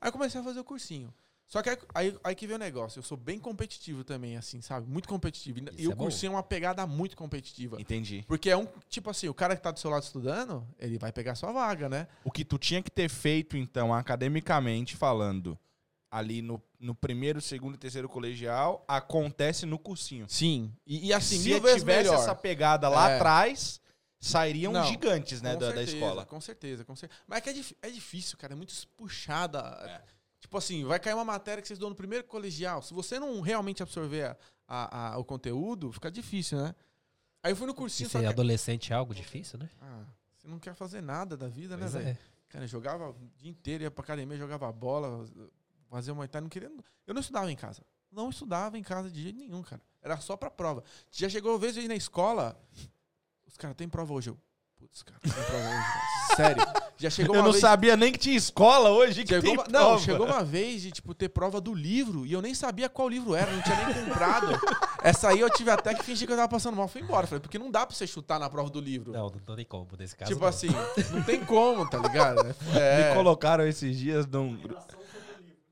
Aí 0.00 0.08
eu 0.08 0.12
comecei 0.12 0.38
a 0.38 0.44
fazer 0.44 0.60
o 0.60 0.64
cursinho. 0.64 1.14
Só 1.46 1.62
que 1.62 1.78
aí, 1.94 2.16
aí, 2.24 2.34
que 2.34 2.46
veio 2.46 2.56
o 2.56 2.58
negócio. 2.58 2.98
Eu 2.98 3.02
sou 3.02 3.16
bem 3.16 3.38
competitivo 3.38 4.02
também, 4.02 4.36
assim, 4.36 4.60
sabe? 4.60 4.88
Muito 4.88 5.08
competitivo. 5.08 5.58
E, 5.58 5.62
Isso 5.82 5.90
e 5.90 5.92
é 5.92 5.94
cursinho 5.94 6.30
é 6.30 6.36
uma 6.36 6.42
pegada 6.42 6.86
muito 6.86 7.16
competitiva. 7.16 7.80
Entendi. 7.80 8.24
Porque 8.26 8.50
é 8.50 8.56
um, 8.56 8.66
tipo 8.88 9.10
assim, 9.10 9.28
o 9.28 9.34
cara 9.34 9.54
que 9.54 9.62
tá 9.62 9.70
do 9.70 9.78
seu 9.78 9.90
lado 9.90 10.02
estudando, 10.02 10.66
ele 10.78 10.98
vai 10.98 11.12
pegar 11.12 11.34
sua 11.34 11.52
vaga, 11.52 11.88
né? 11.88 12.08
O 12.24 12.30
que 12.30 12.44
tu 12.44 12.58
tinha 12.58 12.82
que 12.82 12.90
ter 12.90 13.08
feito, 13.08 13.56
então, 13.56 13.92
academicamente 13.94 14.96
falando, 14.96 15.56
ali 16.10 16.40
no, 16.40 16.62
no 16.80 16.94
primeiro, 16.94 17.40
segundo 17.40 17.74
e 17.74 17.78
terceiro 17.78 18.08
colegial, 18.08 18.84
acontece 18.88 19.66
no 19.66 19.78
cursinho. 19.78 20.26
Sim. 20.28 20.72
E, 20.86 21.08
e 21.08 21.12
assim, 21.12 21.38
Se 21.38 21.52
tivesse 21.54 21.84
melhor. 21.84 22.14
essa 22.14 22.34
pegada 22.34 22.88
lá 22.88 23.10
É. 23.10 23.16
atrás, 23.16 23.80
sairiam 24.18 24.72
Não, 24.72 24.84
gigantes, 24.86 25.42
né, 25.42 25.52
da, 25.54 25.66
da 25.68 25.74
certeza, 25.74 25.96
escola. 25.96 26.24
Com 26.24 26.40
certeza, 26.40 26.84
com 26.84 26.96
certeza. 26.96 27.20
Mas 27.26 27.38
é 27.38 27.40
que 27.42 27.50
é, 27.82 27.88
é 27.88 27.90
difícil, 27.90 28.38
cara. 28.38 28.54
É 28.54 28.56
muito 28.56 28.72
puxada. 28.96 29.58
É. 29.86 30.13
Tipo 30.44 30.58
assim, 30.58 30.84
vai 30.84 31.00
cair 31.00 31.14
uma 31.14 31.24
matéria 31.24 31.62
que 31.62 31.66
vocês 31.66 31.78
dão 31.78 31.88
no 31.88 31.94
primeiro 31.96 32.22
colegial. 32.24 32.82
Se 32.82 32.92
você 32.92 33.18
não 33.18 33.40
realmente 33.40 33.82
absorver 33.82 34.24
a- 34.24 34.36
a- 34.68 35.14
a- 35.14 35.18
o 35.18 35.24
conteúdo, 35.24 35.90
fica 35.90 36.10
difícil, 36.10 36.58
né? 36.58 36.74
Aí 37.42 37.50
eu 37.52 37.56
fui 37.56 37.66
no 37.66 37.72
cursinho, 37.74 38.10
ser 38.10 38.20
que... 38.20 38.26
adolescente 38.26 38.92
é 38.92 38.94
algo 38.94 39.14
difícil, 39.14 39.58
né? 39.58 39.70
Ah, 39.80 40.04
você 40.36 40.46
não 40.46 40.58
quer 40.58 40.74
fazer 40.74 41.00
nada 41.00 41.34
da 41.34 41.48
vida, 41.48 41.78
Pois 41.78 41.94
né, 41.94 42.00
velho? 42.00 42.10
é. 42.10 42.18
Cara, 42.50 42.64
eu 42.64 42.68
jogava 42.68 43.08
o 43.08 43.30
dia 43.38 43.50
inteiro, 43.50 43.84
ia 43.84 43.90
pra 43.90 44.04
academia, 44.04 44.36
jogava 44.36 44.70
bola, 44.70 45.26
fazia 45.88 46.12
uma 46.12 46.28
não 46.42 46.48
queria. 46.50 46.70
Eu 47.06 47.14
não 47.14 47.22
estudava 47.22 47.50
em 47.50 47.56
casa. 47.56 47.80
Não 48.12 48.28
estudava 48.28 48.76
em 48.76 48.82
casa 48.82 49.10
de 49.10 49.22
jeito 49.22 49.38
nenhum, 49.38 49.62
cara. 49.62 49.80
Era 50.02 50.18
só 50.20 50.36
pra 50.36 50.50
prova. 50.50 50.84
Já 51.10 51.26
chegou 51.30 51.52
uma 51.52 51.58
vez 51.58 51.74
ir 51.78 51.88
na 51.88 51.96
escola, 51.96 52.54
os 53.46 53.56
caras 53.56 53.74
têm 53.74 53.88
prova 53.88 54.12
hoje. 54.12 54.28
Eu, 54.28 54.38
putz, 54.94 55.02
cara, 55.02 55.18
tem 55.20 55.32
prova 55.32 55.64
hoje. 55.68 55.76
cara. 55.76 56.36
Sério. 56.36 56.66
Já 56.96 57.10
chegou 57.10 57.34
Eu 57.34 57.40
uma 57.40 57.46
não 57.46 57.52
vez. 57.52 57.60
sabia 57.60 57.96
nem 57.96 58.12
que 58.12 58.18
tinha 58.18 58.36
escola 58.36 58.90
hoje 58.90 59.22
que 59.24 59.28
Chegou 59.34 59.42
tem 59.42 59.52
uma, 59.52 59.64
não, 59.64 59.88
prova. 59.90 59.98
chegou 60.04 60.26
uma 60.26 60.42
vez 60.44 60.80
de 60.82 60.90
tipo 60.90 61.12
ter 61.14 61.28
prova 61.28 61.60
do 61.60 61.74
livro 61.74 62.24
e 62.24 62.32
eu 62.32 62.40
nem 62.40 62.54
sabia 62.54 62.88
qual 62.88 63.08
livro 63.08 63.34
era, 63.34 63.50
não 63.52 63.62
tinha 63.62 63.76
nem 63.86 64.04
comprado. 64.04 64.58
Essa 65.02 65.28
aí 65.28 65.40
eu 65.40 65.50
tive 65.50 65.70
até 65.70 65.92
que 65.94 66.02
fingir 66.02 66.26
que 66.26 66.32
eu 66.32 66.36
tava 66.36 66.48
passando 66.48 66.76
mal, 66.76 66.88
fui 66.88 67.02
embora. 67.02 67.26
Falei, 67.26 67.40
porque 67.40 67.58
não 67.58 67.70
dá 67.70 67.84
pra 67.84 67.94
você 67.94 68.06
chutar 68.06 68.38
na 68.38 68.48
prova 68.48 68.70
do 68.70 68.80
livro. 68.80 69.12
Não, 69.12 69.28
não, 69.28 69.40
não 69.46 69.56
tem 69.56 69.64
como 69.64 69.86
nesse 69.98 70.16
caso. 70.16 70.30
tipo 70.30 70.40
não. 70.42 70.48
assim, 70.48 70.68
não 71.12 71.22
tem 71.22 71.44
como, 71.44 71.88
tá 71.88 71.98
ligado? 71.98 72.54
É. 72.74 73.08
Me 73.10 73.14
colocaram 73.14 73.66
esses 73.66 73.96
dias 73.98 74.26
num... 74.26 74.58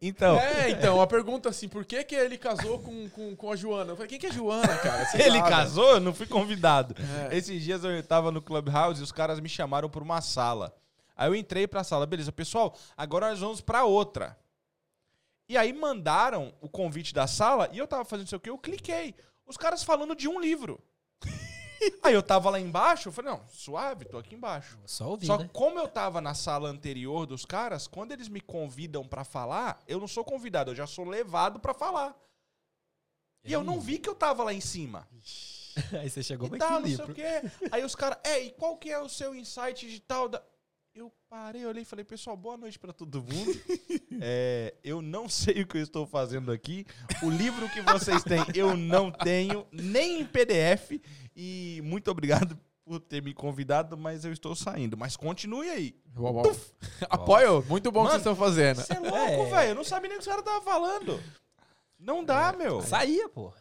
Então, 0.04 0.36
É, 0.36 0.68
então, 0.70 1.00
a 1.00 1.06
pergunta 1.06 1.48
assim, 1.48 1.68
por 1.68 1.84
que, 1.84 2.02
que 2.02 2.16
ele 2.16 2.36
casou 2.36 2.80
com, 2.80 3.08
com, 3.10 3.36
com 3.36 3.52
a 3.52 3.54
Joana? 3.54 3.92
Eu 3.92 3.96
falei, 3.96 4.08
quem 4.08 4.18
que 4.18 4.26
é 4.26 4.32
Joana, 4.32 4.76
cara? 4.78 5.06
Você 5.06 5.16
ele 5.22 5.38
sabe? 5.38 5.48
casou, 5.48 5.90
eu 5.92 6.00
não 6.00 6.12
fui 6.12 6.26
convidado. 6.26 6.96
É. 7.30 7.36
Esses 7.36 7.62
dias 7.62 7.84
eu 7.84 8.02
tava 8.02 8.32
no 8.32 8.42
Clubhouse 8.42 9.00
e 9.00 9.04
os 9.04 9.12
caras 9.12 9.38
me 9.38 9.48
chamaram 9.48 9.88
pra 9.88 10.02
uma 10.02 10.20
sala. 10.20 10.74
Aí 11.16 11.28
eu 11.28 11.36
entrei 11.36 11.68
pra 11.68 11.84
sala, 11.84 12.04
beleza, 12.04 12.32
pessoal, 12.32 12.76
agora 12.96 13.28
nós 13.30 13.38
vamos 13.38 13.60
pra 13.60 13.84
outra. 13.84 14.36
E 15.48 15.56
aí 15.56 15.72
mandaram 15.72 16.52
o 16.60 16.68
convite 16.68 17.14
da 17.14 17.28
sala 17.28 17.68
e 17.72 17.78
eu 17.78 17.86
tava 17.86 18.04
fazendo 18.04 18.26
isso 18.26 18.34
aqui, 18.34 18.50
eu 18.50 18.58
cliquei. 18.58 19.14
Os 19.46 19.56
caras 19.56 19.84
falando 19.84 20.16
de 20.16 20.26
um 20.26 20.40
livro. 20.40 20.82
Aí 22.02 22.14
eu 22.14 22.22
tava 22.22 22.50
lá 22.50 22.60
embaixo, 22.60 23.08
eu 23.08 23.12
falei, 23.12 23.32
não, 23.32 23.42
suave, 23.48 24.04
tô 24.04 24.18
aqui 24.18 24.34
embaixo. 24.34 24.78
Só 24.86 25.08
ouvir, 25.10 25.26
Só 25.26 25.38
né? 25.38 25.44
que 25.44 25.50
como 25.50 25.78
eu 25.78 25.88
tava 25.88 26.20
na 26.20 26.34
sala 26.34 26.68
anterior 26.68 27.26
dos 27.26 27.44
caras, 27.44 27.86
quando 27.86 28.12
eles 28.12 28.28
me 28.28 28.40
convidam 28.40 29.06
pra 29.06 29.24
falar, 29.24 29.82
eu 29.86 29.98
não 30.00 30.08
sou 30.08 30.24
convidado, 30.24 30.70
eu 30.70 30.74
já 30.74 30.86
sou 30.86 31.04
levado 31.04 31.58
pra 31.60 31.74
falar. 31.74 32.16
E 33.44 33.52
eu 33.52 33.64
não 33.64 33.80
vi 33.80 33.98
que 33.98 34.08
eu 34.08 34.14
tava 34.14 34.44
lá 34.44 34.52
em 34.52 34.60
cima. 34.60 35.08
Aí 35.98 36.08
você 36.08 36.22
chegou 36.22 36.54
E 36.54 36.58
tal, 36.58 36.80
não 36.80 36.88
sei 36.88 37.04
o 37.04 37.14
quê. 37.14 37.42
Aí 37.70 37.84
os 37.84 37.94
caras, 37.94 38.18
é, 38.24 38.40
e 38.44 38.50
qual 38.50 38.76
que 38.76 38.90
é 38.90 38.98
o 38.98 39.08
seu 39.08 39.34
insight 39.34 39.88
de 39.88 40.00
tal 40.00 40.28
da... 40.28 40.42
Eu 40.94 41.10
parei, 41.26 41.64
olhei 41.64 41.82
e 41.82 41.86
falei, 41.86 42.04
pessoal, 42.04 42.36
boa 42.36 42.58
noite 42.58 42.78
pra 42.78 42.92
todo 42.92 43.22
mundo. 43.22 43.52
É, 44.24 44.74
eu 44.84 45.00
não 45.02 45.28
sei 45.28 45.62
o 45.62 45.66
que 45.66 45.78
eu 45.78 45.82
estou 45.82 46.06
fazendo 46.06 46.52
aqui. 46.52 46.86
O 47.22 47.30
livro 47.30 47.68
que 47.70 47.80
vocês 47.80 48.22
têm, 48.22 48.44
eu 48.54 48.76
não 48.76 49.10
tenho, 49.10 49.66
nem 49.72 50.20
em 50.20 50.26
PDF. 50.26 50.92
E 51.34 51.80
muito 51.84 52.10
obrigado 52.10 52.58
por 52.84 53.00
ter 53.00 53.22
me 53.22 53.32
convidado, 53.32 53.96
mas 53.96 54.24
eu 54.24 54.32
estou 54.32 54.54
saindo. 54.54 54.96
Mas 54.96 55.16
continue 55.16 55.68
aí. 55.70 55.94
Uau, 56.16 56.34
uau. 56.34 56.56
Apoio, 57.08 57.64
muito 57.68 57.90
bom 57.90 58.00
o 58.00 58.04
que 58.04 58.10
vocês 58.10 58.20
estão 58.20 58.36
fazendo. 58.36 58.82
Você 58.82 58.92
é 58.94 58.98
louco, 58.98 59.16
É. 59.16 59.44
velho. 59.46 59.68
Eu 59.70 59.74
não 59.76 59.84
sabia 59.84 60.08
nem 60.08 60.18
o 60.18 60.20
que 60.20 60.26
os 60.26 60.28
caras 60.28 60.44
estavam 60.44 60.62
falando. 60.62 61.20
Não 61.98 62.24
dá, 62.24 62.52
meu. 62.52 62.82
Saía, 62.82 63.28
pô. 63.28 63.52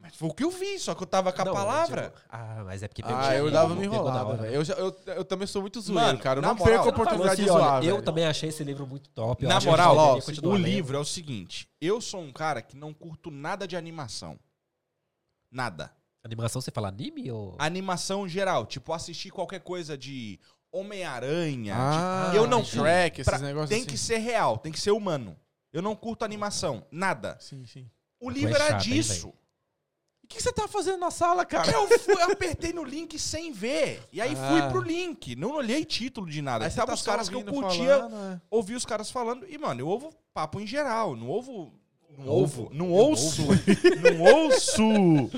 Mas 0.00 0.16
foi 0.16 0.28
o 0.28 0.34
que 0.34 0.44
eu 0.44 0.50
vi, 0.50 0.78
só 0.78 0.94
que 0.94 1.02
eu 1.02 1.06
tava 1.06 1.32
com 1.32 1.40
a 1.40 1.44
Não, 1.46 1.54
palavra. 1.54 2.10
tipo, 2.10 2.20
ah, 2.28 2.62
mas 2.66 2.82
é 2.82 2.88
porque 2.88 3.02
pegou. 3.02 3.16
Ah, 3.18 3.34
eu 3.36 3.50
dava 3.50 3.74
me 3.74 3.88
hora. 3.88 4.36
velho. 4.36 4.54
Eu, 4.54 4.62
já- 4.64 4.74
eu, 4.74 4.94
eu 5.06 5.24
também 5.24 5.46
sou 5.46 5.62
muito 5.62 5.80
zoeiro, 5.80 6.06
Mano, 6.08 6.18
cara. 6.18 6.38
Eu 6.40 6.42
não 6.42 6.54
perco 6.56 6.86
a 6.86 6.90
oportunidade 6.90 7.32
Assim, 7.32 7.44
de 7.44 7.50
olha, 7.50 7.62
zoar, 7.64 7.84
eu 7.84 7.92
velho. 7.94 8.02
também 8.04 8.26
achei 8.26 8.50
esse 8.50 8.62
livro 8.62 8.86
muito 8.86 9.08
top. 9.10 9.42
eu 9.44 9.48
Na 9.48 9.58
moral, 9.60 9.94
eu 9.94 10.00
ó, 10.00 10.48
o 10.50 10.56
livro 10.56 10.96
é 10.98 11.00
o 11.00 11.04
seguinte: 11.06 11.66
eu 11.80 12.02
sou 12.02 12.20
um 12.20 12.30
cara 12.32 12.60
que 12.60 12.76
não 12.76 12.92
curto 12.92 13.30
nada 13.30 13.66
de 13.66 13.76
animação. 13.76 14.38
Nada. 15.50 15.90
Animação, 16.24 16.60
você 16.62 16.70
fala 16.70 16.88
anime 16.88 17.30
ou. 17.30 17.54
Animação 17.58 18.26
geral, 18.28 18.64
tipo 18.66 18.92
assistir 18.92 19.30
qualquer 19.30 19.60
coisa 19.60 19.96
de 19.98 20.40
Homem-Aranha. 20.72 21.74
Ah, 21.76 22.24
tipo, 22.30 22.36
eu 22.36 22.46
não 22.48 22.64
Shrek, 22.64 23.20
esses 23.20 23.30
pra- 23.30 23.38
negócios 23.38 23.68
Tem 23.68 23.80
assim. 23.80 23.86
que 23.86 23.98
ser 23.98 24.18
real, 24.18 24.56
tem 24.58 24.72
que 24.72 24.80
ser 24.80 24.90
humano. 24.92 25.36
Eu 25.72 25.82
não 25.82 25.94
curto 25.94 26.24
animação, 26.24 26.86
nada. 26.90 27.36
Sim, 27.40 27.66
sim. 27.66 27.90
O 28.20 28.30
livro 28.30 28.54
é 28.56 28.60
era 28.60 28.72
hein, 28.74 28.78
disso. 28.80 29.28
O 30.22 30.26
que 30.26 30.42
você 30.42 30.50
tá 30.50 30.66
fazendo 30.66 30.98
na 30.98 31.10
sala, 31.10 31.44
cara? 31.44 31.70
Eu, 31.70 31.86
fui- 31.98 32.14
eu 32.14 32.32
apertei 32.32 32.72
no 32.72 32.82
link 32.82 33.18
sem 33.18 33.52
ver. 33.52 34.02
E 34.10 34.18
aí 34.22 34.34
fui 34.34 34.60
Ah. 34.62 34.68
pro 34.70 34.80
link. 34.80 35.36
Não 35.36 35.50
olhei 35.56 35.84
título 35.84 36.26
de 36.30 36.40
nada. 36.40 36.64
Aí 36.64 36.70
tava 36.70 36.86
tava 36.86 36.94
os 36.94 37.02
caras 37.02 37.28
que 37.28 37.34
eu 37.34 37.44
curtia, 37.44 37.98
falando, 37.98 38.16
é. 38.32 38.40
ouvi 38.50 38.74
os 38.74 38.86
caras 38.86 39.10
falando. 39.10 39.46
E, 39.46 39.58
mano, 39.58 39.80
eu 39.82 39.86
ouvo 39.88 40.10
papo 40.32 40.58
em 40.58 40.66
geral. 40.66 41.14
Não 41.14 41.26
ouvo. 41.28 41.74
Não 42.16 42.28
Ovo. 42.28 42.62
ouvo. 42.62 42.70
Não 42.74 42.90
ouço. 42.92 43.42
Não 43.42 44.22
ouço. 44.46 45.30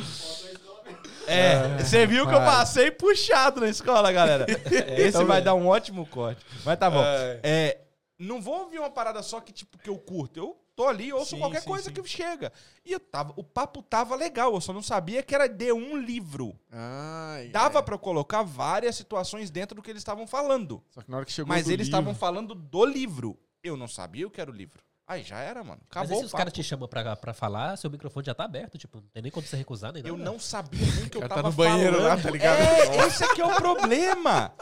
É, 1.26 1.82
você 1.82 2.06
viu 2.06 2.26
que 2.26 2.34
eu 2.34 2.40
passei 2.40 2.90
puxado 2.90 3.60
na 3.60 3.68
escola, 3.68 4.12
galera. 4.12 4.46
Esse 4.96 5.22
vai 5.24 5.42
dar 5.42 5.54
um 5.54 5.66
ótimo 5.66 6.06
corte. 6.06 6.44
Mas 6.64 6.78
tá 6.78 6.90
bom. 6.90 7.02
É, 7.42 7.78
não 8.18 8.40
vou 8.40 8.60
ouvir 8.60 8.78
uma 8.78 8.90
parada 8.90 9.22
só 9.22 9.40
que, 9.40 9.52
tipo, 9.52 9.78
que 9.78 9.90
eu 9.90 9.98
curto. 9.98 10.38
Eu 10.38 10.56
tô 10.74 10.86
ali, 10.86 11.12
ouço 11.12 11.30
Sim, 11.30 11.38
qualquer 11.38 11.62
sim, 11.62 11.68
coisa 11.68 11.84
sim. 11.84 11.92
que 11.92 12.08
chega. 12.08 12.52
E 12.84 12.92
eu 12.92 13.00
tava, 13.00 13.32
o 13.36 13.42
papo 13.42 13.82
tava 13.82 14.14
legal, 14.14 14.54
eu 14.54 14.60
só 14.60 14.72
não 14.72 14.82
sabia 14.82 15.22
que 15.22 15.34
era 15.34 15.48
de 15.48 15.72
um 15.72 15.96
livro. 15.96 16.54
Ai, 16.70 17.48
Dava 17.48 17.78
é. 17.78 17.82
pra 17.82 17.98
colocar 17.98 18.42
várias 18.42 18.94
situações 18.94 19.50
dentro 19.50 19.74
do 19.74 19.82
que 19.82 19.90
eles 19.90 20.00
estavam 20.00 20.26
falando. 20.26 20.82
Só 20.90 21.02
que 21.02 21.10
na 21.10 21.16
hora 21.16 21.26
que 21.26 21.32
chegou 21.32 21.48
Mas 21.48 21.68
eles 21.68 21.86
estavam 21.86 22.14
falando 22.14 22.54
do 22.54 22.84
livro. 22.84 23.38
Eu 23.62 23.76
não 23.76 23.88
sabia 23.88 24.26
o 24.26 24.30
que 24.30 24.40
era 24.40 24.50
o 24.50 24.54
livro. 24.54 24.84
Aí 25.06 25.22
já 25.22 25.38
era, 25.38 25.62
mano. 25.62 25.80
Mas 25.82 25.90
Acabou 25.90 26.12
aí 26.14 26.18
se 26.18 26.24
o 26.24 26.26
os 26.26 26.32
caras 26.32 26.52
te 26.52 26.62
chamam 26.64 26.88
pra, 26.88 27.14
pra 27.14 27.32
falar, 27.32 27.76
seu 27.76 27.88
microfone 27.88 28.26
já 28.26 28.34
tá 28.34 28.44
aberto, 28.44 28.76
tipo, 28.76 28.98
não 29.00 29.06
tem 29.08 29.22
nem 29.22 29.30
como 29.30 29.46
você 29.46 29.56
recusar, 29.56 29.92
nem 29.92 30.04
Eu 30.04 30.16
nada. 30.16 30.30
não 30.30 30.38
sabia 30.40 30.84
nem 30.96 31.08
que 31.08 31.16
eu 31.16 31.20
tá 31.28 31.28
tava 31.28 31.42
no 31.44 31.52
banheiro 31.52 31.96
lá, 32.02 32.08
falando. 32.16 32.22
tá 32.24 32.30
ligado? 32.32 32.58
É, 32.60 33.06
esse 33.06 33.22
aqui 33.24 33.40
é 33.40 33.46
o 33.46 33.54
problema. 33.54 34.52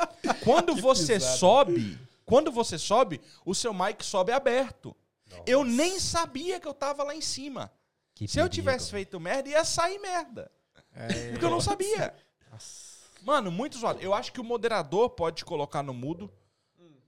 Quando 0.43 0.75
você 0.77 1.19
sobe, 1.19 1.99
quando 2.27 2.53
você 2.53 2.79
sobe, 2.79 3.21
o 3.45 3.55
seu 3.55 3.73
mic 3.73 4.05
sobe 4.05 4.33
aberto. 4.33 4.95
Eu 5.47 5.65
nem 5.65 5.99
sabia 5.99 6.61
que 6.61 6.69
eu 6.69 6.75
tava 6.75 7.03
lá 7.03 7.15
em 7.15 7.23
cima. 7.23 7.73
Que 8.15 8.29
Se 8.29 8.39
eu 8.39 8.45
perigo, 8.45 8.55
tivesse 8.55 8.85
velho. 8.93 9.05
feito 9.05 9.19
merda, 9.19 9.49
ia 9.49 9.65
sair 9.65 9.99
merda. 9.99 10.51
É, 10.95 11.31
Porque 11.31 11.45
eu 11.45 11.51
não 11.51 11.61
sabia. 11.61 12.15
Mano, 13.23 13.51
muito 13.51 13.79
zoado. 13.79 13.99
Eu 14.01 14.13
acho 14.15 14.33
que 14.33 14.41
o 14.41 14.45
moderador 14.45 15.11
pode 15.11 15.37
te 15.39 15.45
colocar 15.45 15.83
no 15.83 15.95
mudo 15.95 16.31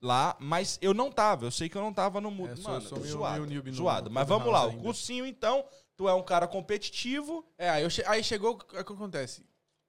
lá, 0.07 0.37
mas 0.41 0.79
eu 0.81 0.95
não 0.95 1.11
tava. 1.13 1.45
Eu 1.47 1.51
sei 1.51 1.69
que 1.69 1.77
eu 1.77 1.83
não 1.83 1.93
tava 1.93 2.21
no 2.21 2.31
mudo. 2.31 2.53
É, 2.53 2.57
sou- 2.57 2.71
Mano, 2.73 2.89
sou 2.89 2.99
meio- 3.01 3.13
zoado. 3.13 3.47
no- 3.47 3.73
zoado. 3.73 4.11
Mas 4.11 4.27
vamos 4.27 4.47
lá, 4.47 4.61
Clubhouse 4.61 4.69
o 4.69 4.79
ainda. 4.79 4.83
cursinho 4.85 5.27
então, 5.27 5.65
tu 5.97 6.09
é 6.09 6.15
um 6.15 6.23
cara 6.23 6.47
competitivo. 6.49 7.45
É, 7.59 7.69
aí, 7.69 7.91
che- 7.91 8.05
aí 8.07 8.23
chegou, 8.25 8.53
o 8.53 8.59
que 8.59 8.77
acontece? 8.77 9.45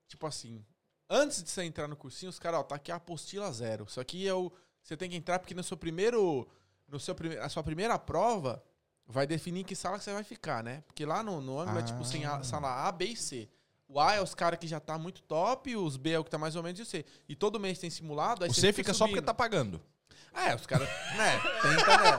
Tipo 0.08 0.26
assim, 0.28 0.66
antes 1.10 1.44
de 1.44 1.50
você 1.50 1.64
entrar 1.64 1.88
no 1.88 1.96
cursinho, 1.96 2.30
os 2.30 2.40
caras, 2.40 2.60
ó, 2.60 2.64
tá 2.64 2.76
aqui 2.76 2.92
a 2.92 2.96
apostila 2.96 3.52
zero. 3.52 3.86
Isso 3.88 4.00
aqui 4.02 4.28
é 4.28 4.34
o. 4.34 4.52
Você 4.82 4.96
tem 4.98 5.10
que 5.10 5.16
entrar 5.16 5.40
porque 5.40 5.54
no 5.54 5.64
seu 5.64 5.78
primeiro. 5.78 6.48
No 6.88 7.00
seu 7.00 7.14
prime, 7.14 7.38
a 7.38 7.50
sua 7.50 7.62
primeira 7.64 8.00
prova 8.00 8.64
vai 9.06 9.28
definir 9.28 9.62
em 9.62 9.64
que 9.64 9.76
sala 9.76 9.98
que 9.98 10.04
você 10.06 10.14
vai 10.14 10.24
ficar, 10.24 10.64
né? 10.64 10.82
Porque 10.88 11.06
lá 11.06 11.22
no, 11.22 11.42
no 11.42 11.60
ângulo 11.60 11.80
é 11.80 11.84
tipo 11.84 12.02
assim, 12.02 12.24
a 12.26 12.42
sala 12.44 12.88
A, 12.88 12.92
B 12.92 13.06
e 13.06 13.16
C. 13.16 13.50
O 13.90 14.00
A 14.02 14.16
é 14.16 14.22
os 14.22 14.34
caras 14.36 14.60
que 14.60 14.68
já 14.68 14.80
tá 14.82 14.98
muito 14.98 15.22
top, 15.24 15.76
os 15.76 15.96
B 15.98 16.12
é 16.12 16.20
o 16.20 16.24
que 16.24 16.30
tá 16.30 16.38
mais 16.38 16.56
ou 16.58 16.64
menos 16.64 16.80
e 16.80 16.84
o 16.84 16.86
C. 16.86 17.06
E 17.28 17.36
todo 17.36 17.58
mês 17.60 17.78
tem 17.80 17.90
simulado, 17.90 18.44
aí 18.46 18.54
Você 18.54 18.72
fica 18.74 18.94
só 18.94 19.06
porque 19.08 19.22
tá 19.22 19.34
pagando. 19.34 19.82
É, 20.38 20.56
os 20.56 20.66
caras. 20.66 20.88
Né? 21.18 21.40
Tenta, 21.62 21.98
né? 21.98 22.18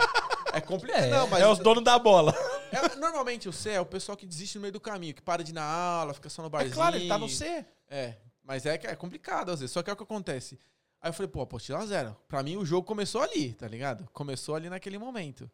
É 0.54 0.60
complicado. 0.60 1.04
É, 1.04 1.10
não, 1.10 1.26
mas. 1.28 1.40
é 1.42 1.46
os 1.48 1.58
donos 1.58 1.84
da 1.84 1.98
bola. 1.98 2.34
é- 2.72 2.96
normalmente 2.96 3.48
o 3.48 3.52
C 3.52 3.70
é 3.70 3.80
o 3.80 3.86
pessoal 3.86 4.16
que 4.16 4.26
desiste 4.26 4.56
no 4.56 4.62
meio 4.62 4.72
do 4.72 4.80
caminho, 4.80 5.14
que 5.14 5.22
para 5.22 5.42
de 5.44 5.50
ir 5.52 5.54
na 5.54 5.62
aula, 5.64 6.14
fica 6.14 6.28
só 6.28 6.42
no 6.42 6.48
É 6.48 6.50
barzinho. 6.50 6.74
claro, 6.74 6.96
ele 6.96 7.06
tá 7.08 7.18
no 7.18 7.28
C. 7.28 7.64
É, 7.88 8.16
mas 8.42 8.66
é, 8.66 8.74
é 8.74 8.96
complicado 8.96 9.50
às 9.50 9.60
vezes. 9.60 9.72
Só 9.72 9.82
que 9.82 9.90
é 9.90 9.92
o 9.92 9.96
que 9.96 10.02
acontece. 10.02 10.58
Aí 11.00 11.10
eu 11.10 11.12
falei, 11.14 11.28
pô, 11.30 11.42
apostila 11.42 11.86
zero. 11.86 12.16
Pra 12.26 12.42
mim 12.42 12.56
o 12.56 12.64
jogo 12.64 12.86
começou 12.86 13.20
ali, 13.22 13.52
tá 13.52 13.68
ligado? 13.68 14.08
Começou 14.12 14.54
ali 14.56 14.68
naquele 14.68 14.98
momento. 14.98 15.48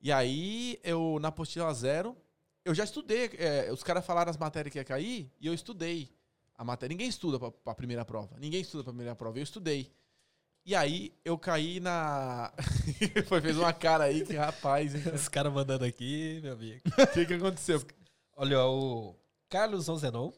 E 0.00 0.10
aí, 0.12 0.78
eu, 0.82 1.18
na 1.20 1.28
apostila 1.28 1.72
zero, 1.72 2.14
eu 2.64 2.74
já 2.74 2.84
estudei. 2.84 3.30
é, 3.38 3.70
os 3.72 3.82
caras 3.82 4.04
falaram 4.04 4.28
as 4.30 4.36
matérias 4.36 4.72
que 4.72 4.78
ia 4.78 4.84
cair 4.84 5.30
e 5.40 5.46
eu 5.46 5.54
estudei 5.54 6.12
a 6.54 6.64
matéria. 6.64 6.92
Ninguém 6.92 7.08
estuda 7.08 7.38
pra, 7.38 7.50
pra 7.52 7.74
primeira 7.74 8.04
prova. 8.04 8.36
Ninguém 8.38 8.60
estuda 8.60 8.82
pra 8.84 8.92
primeira 8.92 9.14
prova. 9.16 9.38
Eu 9.38 9.42
estudei. 9.44 9.90
E 10.64 10.74
aí, 10.74 11.12
eu 11.24 11.36
caí 11.36 11.80
na. 11.80 12.52
Foi, 13.26 13.40
fez 13.40 13.56
uma 13.56 13.72
cara 13.72 14.04
aí 14.04 14.24
que 14.24 14.36
rapaz, 14.36 14.94
hein? 14.94 15.02
Os 15.12 15.28
caras 15.28 15.52
mandando 15.52 15.84
aqui, 15.84 16.40
meu 16.42 16.52
amigo. 16.52 16.80
O 16.86 17.06
que, 17.08 17.26
que 17.26 17.34
aconteceu? 17.34 17.82
Olha, 18.36 18.64
o 18.64 19.14
Carlos 19.48 19.88
Onzenon, 19.88 20.32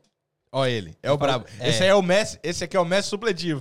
Ó 0.57 0.65
ele, 0.65 0.97
é 1.03 1.11
o 1.11 1.19
brabo. 1.19 1.47
É. 1.59 1.69
Esse 1.69 1.83
aí 1.83 1.89
é 1.89 1.95
o 1.97 2.01
Messi, 2.01 2.39
esse 2.41 2.63
aqui 2.63 2.77
é 2.77 2.81
o 2.81 2.85
Messi 2.85 3.09
supletivo. 3.09 3.61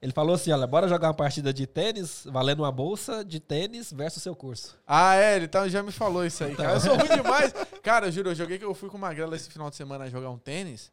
ele 0.00 0.12
falou 0.12 0.36
assim, 0.36 0.52
olha, 0.52 0.68
bora 0.68 0.86
jogar 0.86 1.08
uma 1.08 1.14
partida 1.14 1.52
de 1.52 1.66
tênis, 1.66 2.22
valendo 2.26 2.60
uma 2.60 2.70
bolsa 2.70 3.24
de 3.24 3.40
tênis 3.40 3.92
versus 3.92 4.22
seu 4.22 4.36
curso. 4.36 4.78
Ah, 4.86 5.16
é, 5.16 5.34
ele 5.34 5.48
tá, 5.48 5.66
já 5.66 5.82
me 5.82 5.90
falou 5.90 6.24
isso 6.24 6.44
aí, 6.44 6.54
cara. 6.54 6.74
Eu 6.74 6.80
sou 6.80 6.96
ruim 6.96 7.08
demais. 7.08 7.52
Cara, 7.82 8.06
eu 8.06 8.12
juro, 8.12 8.30
eu 8.30 8.34
joguei 8.36 8.56
que 8.56 8.64
eu 8.64 8.72
fui 8.72 8.88
com 8.88 8.96
o 8.96 9.00
Magrela 9.00 9.34
esse 9.34 9.50
final 9.50 9.68
de 9.68 9.74
semana 9.74 10.08
jogar 10.08 10.30
um 10.30 10.38
tênis. 10.38 10.92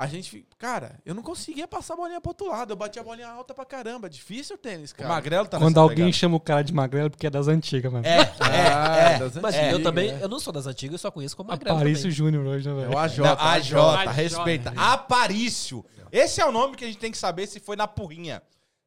A 0.00 0.06
gente, 0.06 0.46
cara, 0.56 1.00
eu 1.04 1.12
não 1.12 1.24
conseguia 1.24 1.66
passar 1.66 1.94
a 1.94 1.96
bolinha 1.96 2.20
pro 2.20 2.30
outro 2.30 2.46
lado. 2.48 2.70
Eu 2.72 2.76
batia 2.76 3.02
a 3.02 3.04
bolinha 3.04 3.26
alta 3.28 3.52
pra 3.52 3.64
caramba. 3.64 4.08
Difícil 4.08 4.54
o 4.54 4.58
tênis, 4.58 4.92
O 4.92 4.94
cara. 4.94 5.08
Magrelo 5.08 5.48
tá 5.48 5.58
Quando 5.58 5.76
alguém 5.80 5.96
pegada. 5.96 6.12
chama 6.12 6.36
o 6.36 6.40
cara 6.40 6.62
de 6.62 6.72
magrelo, 6.72 7.10
porque 7.10 7.26
é 7.26 7.30
das 7.30 7.48
antigas, 7.48 7.92
mano. 7.92 8.06
É, 8.06 8.18
Ah, 8.38 8.96
é, 8.96 9.14
é. 9.14 9.18
das 9.18 9.34
Mas 9.34 9.56
antigas, 9.56 9.72
eu 9.72 9.82
também, 9.82 10.12
né? 10.12 10.18
eu 10.22 10.28
não 10.28 10.38
sou 10.38 10.52
das 10.52 10.68
antigas, 10.68 10.92
eu 10.92 10.98
só 11.00 11.10
conheço 11.10 11.36
como 11.36 11.48
Magrelo 11.50 11.76
Aparício. 11.76 12.08
Júnior 12.12 12.46
hoje, 12.46 12.68
né, 12.68 12.74
É 12.74 12.84
velho? 12.84 12.94
o 12.94 12.98
AJ. 12.98 13.18
Não, 13.18 13.26
a 13.40 13.58
Jota, 13.58 13.98
AJ. 14.10 14.16
respeita. 14.16 14.72
Aparício. 14.76 15.84
Esse 16.12 16.40
é 16.40 16.46
o 16.46 16.52
nome 16.52 16.76
que 16.76 16.84
a 16.84 16.86
gente 16.86 16.98
tem 16.98 17.10
que 17.10 17.18
saber 17.18 17.48
se 17.48 17.58
foi 17.58 17.74
na 17.74 17.88
porrinha. 17.88 18.40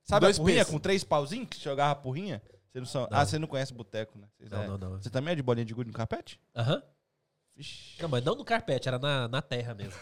Sabe 0.06 0.21
Dois 0.28 0.38
a 0.38 0.41
porrinha 0.41 0.63
com 0.65 0.80
três 0.80 1.04
pauzinhos 1.04 1.50
que 1.50 1.62
jogava 1.62 1.93
porrinha? 1.95 2.41
Você 2.71 2.80
não 2.80 2.86
são- 2.88 3.08
Ah, 3.12 3.26
você 3.26 3.38
não 3.38 3.47
conhece 3.50 3.74
boteco, 3.74 4.17
né? 4.17 4.28
Vocês 4.38 4.50
Não, 4.50 4.63
é- 4.63 4.67
não, 4.67 4.78
não. 4.78 4.91
Você 5.02 5.10
também 5.10 5.34
é 5.34 5.36
de 5.36 5.43
bolinha 5.43 5.65
de 5.65 5.74
gude 5.74 5.89
no 5.89 5.93
carpete? 5.93 6.39
Aham. 6.56 6.82
Vixe. 7.54 8.02
Não, 8.02 8.08
mas 8.08 8.24
não 8.24 8.34
no 8.34 8.45
carpete, 8.45 8.88
era 8.88 8.97
na, 8.97 9.28
na 9.28 9.41
terra 9.41 9.74
mesmo. 9.74 9.93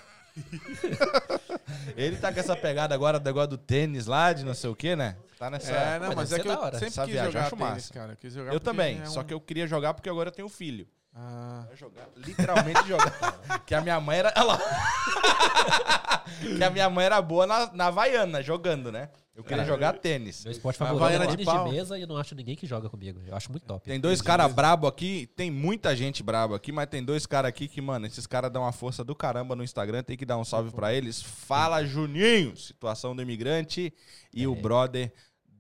Ele 1.96 2.18
tá 2.18 2.32
com 2.34 2.40
essa 2.40 2.56
pegada 2.56 2.94
agora 2.96 3.20
do 3.20 3.26
negócio 3.26 3.50
do 3.50 3.58
tênis 3.58 4.06
lá, 4.06 4.34
de 4.34 4.44
não 4.44 4.54
sei 4.54 4.70
o 4.70 4.76
que, 4.76 4.96
né? 4.96 5.16
Tá 5.38 5.50
nessa. 5.50 5.72
É, 5.72 6.00
não, 6.00 6.08
Mas 6.08 6.16
mas 6.16 6.32
é 6.34 6.40
que 6.40 6.48
eu 6.48 6.54
sempre 6.80 7.06
quis 7.06 7.24
jogar 7.24 7.50
tênis, 7.52 7.90
cara. 7.92 8.16
Quis 8.16 8.34
jogar 8.34 8.54
eu 8.54 8.60
também, 8.60 9.02
é 9.02 9.06
só 9.06 9.22
um- 9.22 9.24
que 9.24 9.34
eu 9.34 9.40
queria 9.40 9.68
jogar 9.68 9.94
porque 9.94 10.10
agora 10.10 10.30
eu 10.30 10.34
tenho 10.34 10.50
filho. 10.50 10.88
Ah, 11.22 11.68
jogar, 11.76 12.08
literalmente 12.16 12.88
jogar. 12.88 13.12
que 13.68 13.76
a 13.76 13.82
minha 13.82 14.00
mãe 14.00 14.20
era. 14.20 14.34
Olha 14.38 14.46
lá. 14.46 14.60
que 16.58 16.64
a 16.64 16.70
minha 16.70 16.90
mãe 16.90 17.06
era 17.06 17.22
boa 17.22 17.46
na, 17.46 17.74
na 17.74 17.88
Havaiana, 17.88 18.42
jogando, 18.42 18.90
né? 18.90 19.10
Eu 19.36 19.44
queria 19.44 19.66
jogar 19.66 19.94
tênis. 19.94 20.44
Meu 20.46 20.52
esporte 20.52 20.78
favorito 20.78 21.22
é 21.22 21.28
de 21.28 21.38
tênis 21.38 21.64
de, 21.64 21.72
mesa 21.72 21.98
e 21.98 22.02
eu 22.02 22.08
não 22.08 22.18
acho 22.18 22.36
ninguém 22.36 22.56
que 22.56 22.66
joga 22.66 22.90
comigo. 22.90 23.22
Eu 23.26 23.36
acho 23.36 23.52
muito 23.52 23.66
top. 23.66 23.86
Tem 23.86 24.00
dois 24.00 24.22
caras 24.22 24.52
brabo 24.54 24.88
aqui, 24.88 25.30
tem 25.36 25.52
muita 25.52 25.94
gente 25.94 26.24
brabo 26.24 26.56
aqui, 26.56 26.72
mas 26.72 26.88
tem 26.88 27.04
dois 27.04 27.26
caras 27.26 27.50
aqui 27.50 27.68
que, 27.68 27.82
mano, 27.82 28.06
esses 28.06 28.26
caras 28.26 28.52
dão 28.52 28.62
uma 28.62 28.72
força 28.72 29.04
do 29.04 29.16
caramba 29.16 29.56
no 29.56 29.64
Instagram, 29.64 30.04
tem 30.04 30.18
que 30.18 30.26
dar 30.26 30.38
um 30.38 30.46
salve 30.46 30.72
pra 30.72 30.94
eles. 30.94 31.22
Fala 31.22 31.84
Juninho, 31.86 32.56
situação 32.56 33.14
do 33.14 33.22
imigrante 33.22 33.94
e 34.34 34.48
o 34.48 34.56
brother 34.56 35.12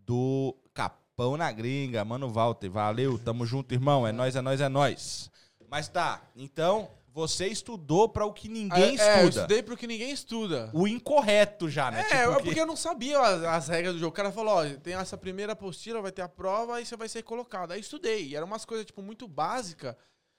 do 0.05 0.55
Capão 0.73 1.35
na 1.35 1.51
Gringa, 1.51 2.03
mano 2.05 2.29
Walter. 2.29 2.69
Valeu, 2.69 3.17
tamo 3.17 3.45
junto, 3.45 3.73
irmão. 3.73 4.07
É 4.07 4.11
nóis, 4.11 4.35
é 4.37 4.41
nóis, 4.41 4.61
é 4.61 4.69
nóis. 4.69 5.29
Mas 5.69 5.87
tá, 5.87 6.21
então 6.35 6.89
você 7.11 7.47
estudou 7.47 8.07
pra 8.07 8.25
o 8.25 8.31
que 8.33 8.47
ninguém 8.47 8.97
é, 8.99 9.01
é, 9.01 9.13
eu 9.23 9.27
estuda. 9.29 9.41
estudei 9.41 9.63
pro 9.63 9.75
que 9.77 9.87
ninguém 9.87 10.11
estuda. 10.11 10.69
O 10.73 10.87
incorreto 10.87 11.69
já, 11.69 11.91
né? 11.91 12.01
É, 12.01 12.03
Tipo, 12.03 12.15
é 12.31 12.35
que- 12.37 12.43
porque 12.43 12.59
eu 12.61 12.65
não 12.65 12.75
sabia 12.75 13.19
as, 13.19 13.43
as 13.43 13.67
regras 13.67 13.93
do 13.93 13.99
jogo. 13.99 14.09
O 14.11 14.15
cara 14.15 14.31
falou, 14.31 14.53
ó, 14.55 14.65
tem 14.81 14.93
essa 14.93 15.17
primeira 15.17 15.53
apostila, 15.53 16.01
vai 16.01 16.11
ter 16.11 16.21
a 16.21 16.29
prova, 16.29 16.75
aí 16.77 16.85
você 16.85 16.95
vai 16.95 17.09
ser 17.09 17.23
colocado. 17.23 17.71
Aí 17.71 17.79
estudei. 17.81 18.27
E 18.27 18.35
eram 18.35 18.47
umas 18.47 18.63
coisas, 18.65 18.85
tipo, 18.85 19.01
muito 19.01 19.27
básicas. 19.27 19.95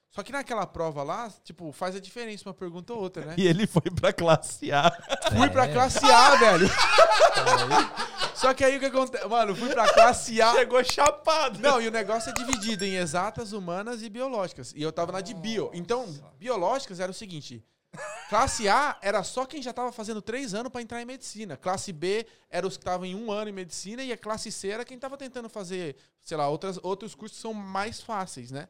Só 0.09 0.23
que 0.23 0.31
naquela 0.33 0.65
prova 0.65 1.03
lá, 1.03 1.31
tipo, 1.43 1.71
faz 1.71 1.95
a 1.95 1.99
diferença 1.99 2.47
uma 2.49 2.53
pergunta 2.53 2.91
ou 2.93 2.99
outra, 2.99 3.25
né? 3.25 3.35
E 3.39 3.47
ele 3.47 3.65
foi 3.67 3.83
pra 3.83 4.11
classe 4.11 4.71
A. 4.71 4.91
Fui 5.37 5.49
pra 5.49 5.67
classe 5.69 6.03
A, 6.05 6.35
velho. 6.35 6.67
Só 8.41 8.53
que 8.53 8.63
aí 8.63 8.77
o 8.77 8.79
que 8.79 8.87
acontece? 8.87 9.27
Mano, 9.27 9.55
fui 9.55 9.69
pra 9.69 9.87
classe 9.93 10.41
A. 10.41 10.51
Chegou 10.53 10.83
chapado. 10.83 11.59
Não, 11.59 11.79
e 11.81 11.87
o 11.87 11.91
negócio 11.91 12.29
é 12.31 12.33
dividido 12.33 12.83
em 12.83 12.95
exatas, 12.95 13.53
humanas 13.53 14.01
e 14.01 14.09
biológicas. 14.09 14.73
E 14.75 14.81
eu 14.81 14.91
tava 14.91 15.11
na 15.11 15.21
de 15.21 15.33
bio. 15.33 15.69
Então, 15.73 16.07
biológicas 16.39 16.99
era 16.99 17.11
o 17.11 17.13
seguinte: 17.13 17.63
classe 18.29 18.67
A 18.67 18.97
era 19.01 19.21
só 19.23 19.45
quem 19.45 19.61
já 19.61 19.71
tava 19.71 19.91
fazendo 19.91 20.21
três 20.21 20.53
anos 20.53 20.71
pra 20.71 20.81
entrar 20.81 21.01
em 21.01 21.05
medicina. 21.05 21.55
Classe 21.55 21.93
B 21.93 22.25
era 22.49 22.65
os 22.65 22.77
que 22.77 22.81
estavam 22.81 23.05
em 23.05 23.13
um 23.15 23.31
ano 23.31 23.49
em 23.49 23.53
medicina. 23.53 24.01
E 24.03 24.11
a 24.11 24.17
classe 24.17 24.51
C 24.51 24.69
era 24.69 24.83
quem 24.85 24.97
tava 24.97 25.17
tentando 25.17 25.47
fazer, 25.47 25.95
sei 26.21 26.35
lá, 26.35 26.47
outras, 26.49 26.79
outros 26.81 27.13
cursos 27.13 27.37
que 27.37 27.41
são 27.41 27.53
mais 27.53 28.01
fáceis, 28.01 28.49
né? 28.49 28.67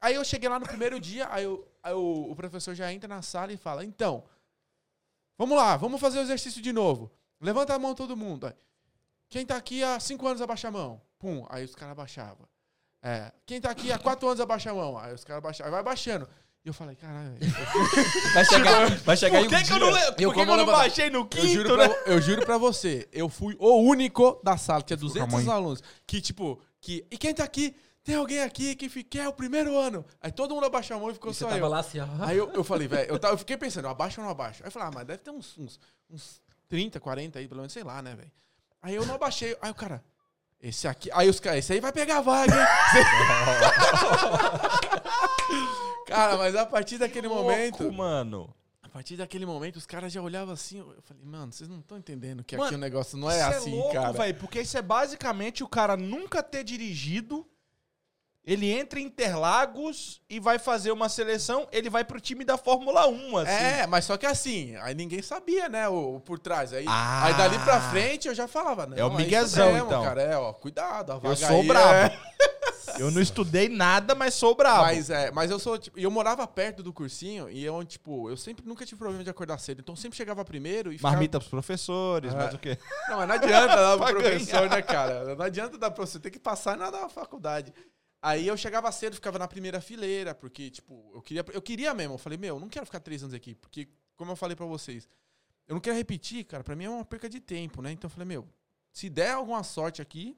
Aí 0.00 0.14
eu 0.14 0.24
cheguei 0.24 0.48
lá 0.48 0.60
no 0.60 0.66
primeiro 0.66 1.00
dia, 1.00 1.26
aí, 1.28 1.42
eu- 1.42 1.66
aí 1.82 1.92
o, 1.92 2.30
o 2.30 2.36
professor 2.36 2.72
já 2.72 2.92
entra 2.92 3.08
na 3.08 3.20
sala 3.20 3.52
e 3.52 3.56
fala: 3.56 3.84
então, 3.84 4.22
vamos 5.36 5.56
lá, 5.56 5.76
vamos 5.76 6.00
fazer 6.00 6.18
o 6.18 6.22
exercício 6.22 6.62
de 6.62 6.72
novo. 6.72 7.10
Levanta 7.40 7.74
a 7.74 7.78
mão 7.78 7.94
todo 7.94 8.16
mundo. 8.16 8.46
Aí, 8.46 8.52
Quem 9.28 9.44
tá 9.44 9.56
aqui 9.56 9.82
há 9.82 9.98
cinco 10.00 10.26
anos 10.26 10.40
abaixa 10.40 10.68
a 10.68 10.70
mão. 10.70 11.00
Pum, 11.18 11.44
aí 11.50 11.64
os 11.64 11.74
caras 11.74 11.92
abaixavam. 11.92 12.48
É, 13.02 13.32
quem 13.46 13.60
tá 13.60 13.70
aqui 13.70 13.92
há 13.92 13.98
quatro 13.98 14.26
anos 14.28 14.40
abaixa 14.40 14.70
a 14.70 14.74
mão. 14.74 14.98
Aí 14.98 15.12
os 15.14 15.24
caras 15.24 15.38
abaixavam. 15.42 15.66
Aí 15.66 15.74
vai 15.74 15.82
baixando. 15.82 16.28
E 16.64 16.68
eu 16.68 16.74
falei, 16.74 16.96
caralho, 16.96 17.34
velho. 17.34 17.52
Vai 18.34 18.44
chegar, 18.44 18.90
vai 18.98 19.16
chegar 19.16 19.38
Por 19.38 19.46
em 19.46 19.48
que, 19.48 19.54
um 19.56 19.62
que 19.64 19.72
eu 19.72 19.78
não, 19.78 19.88
Eu 19.96 20.32
por 20.32 20.34
que 20.34 20.40
eu 20.40 20.56
não 20.56 20.66
baixei 20.66 21.08
no 21.08 21.18
Eu 21.20 21.26
quinto, 21.26 21.46
juro, 21.46 21.76
né? 21.76 21.88
pra, 21.88 22.12
eu 22.12 22.20
juro 22.20 22.44
pra 22.44 22.58
você, 22.58 23.08
eu 23.12 23.28
fui 23.28 23.56
o 23.60 23.80
único 23.80 24.40
da 24.42 24.56
sala, 24.56 24.82
tinha 24.82 24.96
200 24.96 25.32
mãe. 25.32 25.48
alunos, 25.48 25.82
que 26.04 26.20
tipo, 26.20 26.60
que, 26.80 27.06
e 27.10 27.16
quem 27.16 27.32
tá 27.32 27.44
aqui? 27.44 27.74
Tem 28.02 28.16
alguém 28.16 28.42
aqui 28.42 28.74
que 28.74 29.04
quer 29.04 29.28
o 29.28 29.32
primeiro 29.32 29.78
ano. 29.78 30.04
Aí 30.20 30.32
todo 30.32 30.52
mundo 30.54 30.66
abaixou 30.66 30.96
a 30.96 31.00
mão 31.00 31.10
e 31.10 31.14
ficou 31.14 31.30
E 31.30 31.34
você 31.34 31.44
só 31.44 31.48
tava 31.48 31.60
eu. 31.60 31.68
lá 31.68 31.78
assim, 31.78 32.00
ó. 32.00 32.06
Aí 32.20 32.36
eu, 32.36 32.50
eu 32.52 32.64
falei, 32.64 32.88
velho, 32.88 33.08
eu, 33.22 33.30
eu 33.30 33.38
fiquei 33.38 33.56
pensando, 33.56 33.84
eu 33.84 33.90
abaixo 33.90 34.20
ou 34.20 34.24
não 34.24 34.30
abaixo? 34.32 34.62
Aí 34.62 34.66
eu 34.66 34.72
falei, 34.72 34.88
ah, 34.88 34.92
mas 34.92 35.06
deve 35.06 35.18
ter 35.22 35.30
uns, 35.30 35.56
uns, 35.56 35.80
uns 36.10 36.42
30, 36.68 36.98
40 36.98 37.38
aí, 37.38 37.46
pelo 37.46 37.60
menos, 37.60 37.72
sei 37.72 37.84
lá, 37.84 38.02
né, 38.02 38.14
velho. 38.16 38.30
Aí 38.82 38.94
eu 38.94 39.06
não 39.06 39.14
abaixei. 39.14 39.56
Aí 39.60 39.70
o 39.70 39.74
cara, 39.74 40.02
esse 40.60 40.88
aqui. 40.88 41.10
Aí 41.12 41.28
os 41.28 41.40
caras, 41.40 41.60
esse 41.60 41.72
aí 41.72 41.80
vai 41.80 41.92
pegar 41.92 42.18
a 42.18 42.20
vaga, 42.20 42.54
hein? 42.54 42.66
cara, 46.06 46.36
mas 46.36 46.54
a 46.56 46.66
partir 46.66 46.98
daquele 46.98 47.28
momento. 47.28 47.84
Louco, 47.84 47.96
mano. 47.96 48.54
A 48.82 48.88
partir 48.88 49.16
daquele 49.16 49.44
momento, 49.44 49.76
os 49.76 49.86
caras 49.86 50.12
já 50.12 50.20
olhavam 50.20 50.54
assim. 50.54 50.78
Eu 50.78 50.96
falei, 51.02 51.22
mano, 51.24 51.52
vocês 51.52 51.68
não 51.68 51.78
estão 51.78 51.98
entendendo 51.98 52.42
que 52.42 52.56
Mano, 52.56 52.66
aqui 52.66 52.74
o 52.74 52.78
negócio 52.78 53.18
não 53.18 53.30
é 53.30 53.38
Isso 53.38 53.58
assim, 53.58 53.76
louco, 53.76 53.92
cara. 53.92 54.12
velho, 54.12 54.34
porque 54.38 54.60
isso 54.60 54.78
é 54.78 54.82
basicamente 54.82 55.62
o 55.62 55.68
cara 55.68 55.96
nunca 55.96 56.42
ter 56.42 56.64
dirigido. 56.64 57.46
Ele 58.50 58.72
entra 58.72 58.98
em 58.98 59.04
Interlagos 59.04 60.22
e 60.28 60.40
vai 60.40 60.58
fazer 60.58 60.90
uma 60.90 61.08
seleção, 61.10 61.68
ele 61.70 61.90
vai 61.90 62.02
pro 62.02 62.18
time 62.18 62.44
da 62.46 62.56
Fórmula 62.56 63.06
1, 63.06 63.36
assim. 63.36 63.50
É, 63.52 63.86
mas 63.86 64.06
só 64.06 64.16
que 64.16 64.24
assim, 64.24 64.74
aí 64.76 64.94
ninguém 64.94 65.20
sabia, 65.20 65.68
né, 65.68 65.86
o, 65.86 66.14
o 66.16 66.20
por 66.20 66.38
trás. 66.38 66.72
Aí, 66.72 66.86
Ah. 66.88 67.26
aí 67.26 67.34
dali 67.34 67.58
pra 67.58 67.78
frente 67.90 68.26
eu 68.26 68.34
já 68.34 68.48
falava, 68.48 68.86
né? 68.86 68.98
É 68.98 69.04
o 69.04 69.12
miguezão, 69.14 69.76
então. 69.76 70.02
cara, 70.02 70.22
é, 70.22 70.34
ó, 70.36 70.52
cuidado, 70.54 71.12
a 71.12 71.16
vaga 71.16 71.28
Eu 71.28 71.36
sou 71.36 71.62
brabo. 71.62 71.92
é- 71.92 72.18
Eu 72.98 73.10
não 73.10 73.20
estudei 73.20 73.68
nada, 73.68 74.14
mas 74.14 74.32
sou 74.32 74.54
brabo. 74.56 74.80
Mas, 74.84 75.10
é, 75.10 75.30
mas 75.30 75.50
eu 75.50 75.58
sou, 75.58 75.76
tipo, 75.78 76.00
eu 76.00 76.10
morava 76.10 76.46
perto 76.46 76.82
do 76.82 76.90
cursinho 76.92 77.48
e 77.50 77.62
eu, 77.62 77.84
tipo, 77.84 78.30
eu 78.30 78.36
sempre 78.36 78.66
nunca 78.66 78.84
tive 78.86 78.98
problema 78.98 79.22
de 79.22 79.28
acordar 79.28 79.58
cedo. 79.58 79.80
Então 79.82 79.92
eu 79.92 79.96
sempre 79.96 80.16
chegava 80.16 80.42
primeiro 80.42 80.90
e 80.90 80.96
ficava... 80.96 81.12
Marmita 81.12 81.38
pros 81.38 81.50
professores, 81.50 82.32
É. 82.32 82.36
mas 82.36 82.54
o 82.54 82.58
quê? 82.58 82.78
Não, 83.10 83.18
mas 83.18 83.28
não 83.28 83.34
adianta 83.34 83.76
dar 83.76 83.98
Pra 83.98 84.06
pro 84.06 84.20
professor, 84.22 84.70
né, 84.70 84.80
cara? 84.82 85.34
Não 85.36 85.44
adianta 85.44 85.76
dar 85.76 85.90
pro 85.90 85.96
professor, 85.96 86.18
tem 86.18 86.32
que 86.32 86.38
passar 86.38 86.78
na 86.78 86.90
na 86.90 87.08
faculdade. 87.10 87.74
Aí 88.20 88.46
eu 88.46 88.56
chegava 88.56 88.90
cedo, 88.90 89.14
ficava 89.14 89.38
na 89.38 89.46
primeira 89.46 89.80
fileira, 89.80 90.34
porque, 90.34 90.70
tipo, 90.70 91.12
eu 91.14 91.22
queria, 91.22 91.44
eu 91.52 91.62
queria 91.62 91.94
mesmo. 91.94 92.14
Eu 92.14 92.18
falei, 92.18 92.36
meu, 92.36 92.56
eu 92.56 92.60
não 92.60 92.68
quero 92.68 92.84
ficar 92.84 93.00
três 93.00 93.22
anos 93.22 93.34
aqui, 93.34 93.54
porque, 93.54 93.88
como 94.16 94.32
eu 94.32 94.36
falei 94.36 94.56
pra 94.56 94.66
vocês, 94.66 95.08
eu 95.66 95.74
não 95.74 95.80
quero 95.80 95.96
repetir, 95.96 96.44
cara, 96.44 96.64
pra 96.64 96.74
mim 96.74 96.84
é 96.84 96.90
uma 96.90 97.04
perca 97.04 97.28
de 97.28 97.40
tempo, 97.40 97.80
né? 97.80 97.92
Então 97.92 98.08
eu 98.08 98.10
falei, 98.10 98.26
meu, 98.26 98.48
se 98.92 99.08
der 99.08 99.32
alguma 99.32 99.62
sorte 99.62 100.02
aqui, 100.02 100.36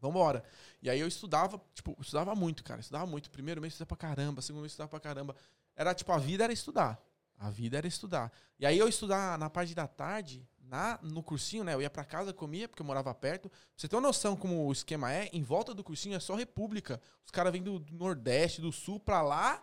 vambora. 0.00 0.44
E 0.82 0.88
aí 0.88 1.00
eu 1.00 1.08
estudava, 1.08 1.60
tipo, 1.74 1.96
estudava 2.00 2.34
muito, 2.34 2.62
cara, 2.62 2.80
estudava 2.80 3.06
muito. 3.06 3.30
Primeiro 3.30 3.60
mês 3.60 3.74
estudava 3.74 3.88
pra 3.88 3.96
caramba, 3.96 4.42
segundo 4.42 4.62
mês 4.62 4.72
estudava 4.72 4.88
pra 4.88 5.00
caramba. 5.00 5.34
Era, 5.74 5.94
tipo, 5.94 6.12
a 6.12 6.18
vida 6.18 6.44
era 6.44 6.52
estudar. 6.52 7.02
A 7.38 7.50
vida 7.50 7.78
era 7.78 7.86
estudar. 7.86 8.32
E 8.58 8.66
aí 8.66 8.78
eu 8.78 8.86
estudar 8.86 9.38
na 9.38 9.48
parte 9.48 9.74
da 9.74 9.86
tarde, 9.86 10.46
na, 10.70 10.98
no 11.02 11.22
cursinho, 11.22 11.64
né? 11.64 11.74
Eu 11.74 11.82
ia 11.82 11.90
pra 11.90 12.04
casa, 12.04 12.32
comia, 12.32 12.68
porque 12.68 12.80
eu 12.80 12.86
morava 12.86 13.12
perto. 13.12 13.50
Pra 13.50 13.58
você 13.76 13.88
ter 13.88 13.96
uma 13.96 14.02
noção 14.02 14.36
como 14.36 14.66
o 14.66 14.72
esquema 14.72 15.12
é, 15.12 15.28
em 15.32 15.42
volta 15.42 15.74
do 15.74 15.82
cursinho 15.82 16.14
é 16.16 16.20
só 16.20 16.36
república. 16.36 17.00
Os 17.24 17.30
caras 17.32 17.52
vêm 17.52 17.62
do 17.62 17.84
Nordeste, 17.90 18.60
do 18.60 18.70
Sul 18.70 19.00
pra 19.00 19.20
lá, 19.20 19.60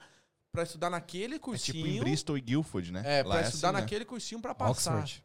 pra 0.51 0.63
estudar 0.63 0.89
naquele 0.89 1.35
É 1.35 1.39
cursinho. 1.39 1.77
tipo 1.77 1.87
em 1.87 1.99
Bristol 1.99 2.37
e 2.37 2.41
Guilford, 2.41 2.91
né? 2.91 3.01
É, 3.05 3.23
Lá 3.23 3.35
pra 3.37 3.47
estudar 3.47 3.69
assim, 3.69 3.75
né? 3.75 3.81
naquele 3.81 4.03
cursinho 4.05 4.41
pra 4.41 4.53
passar. 4.53 4.91
Oxford. 4.99 5.23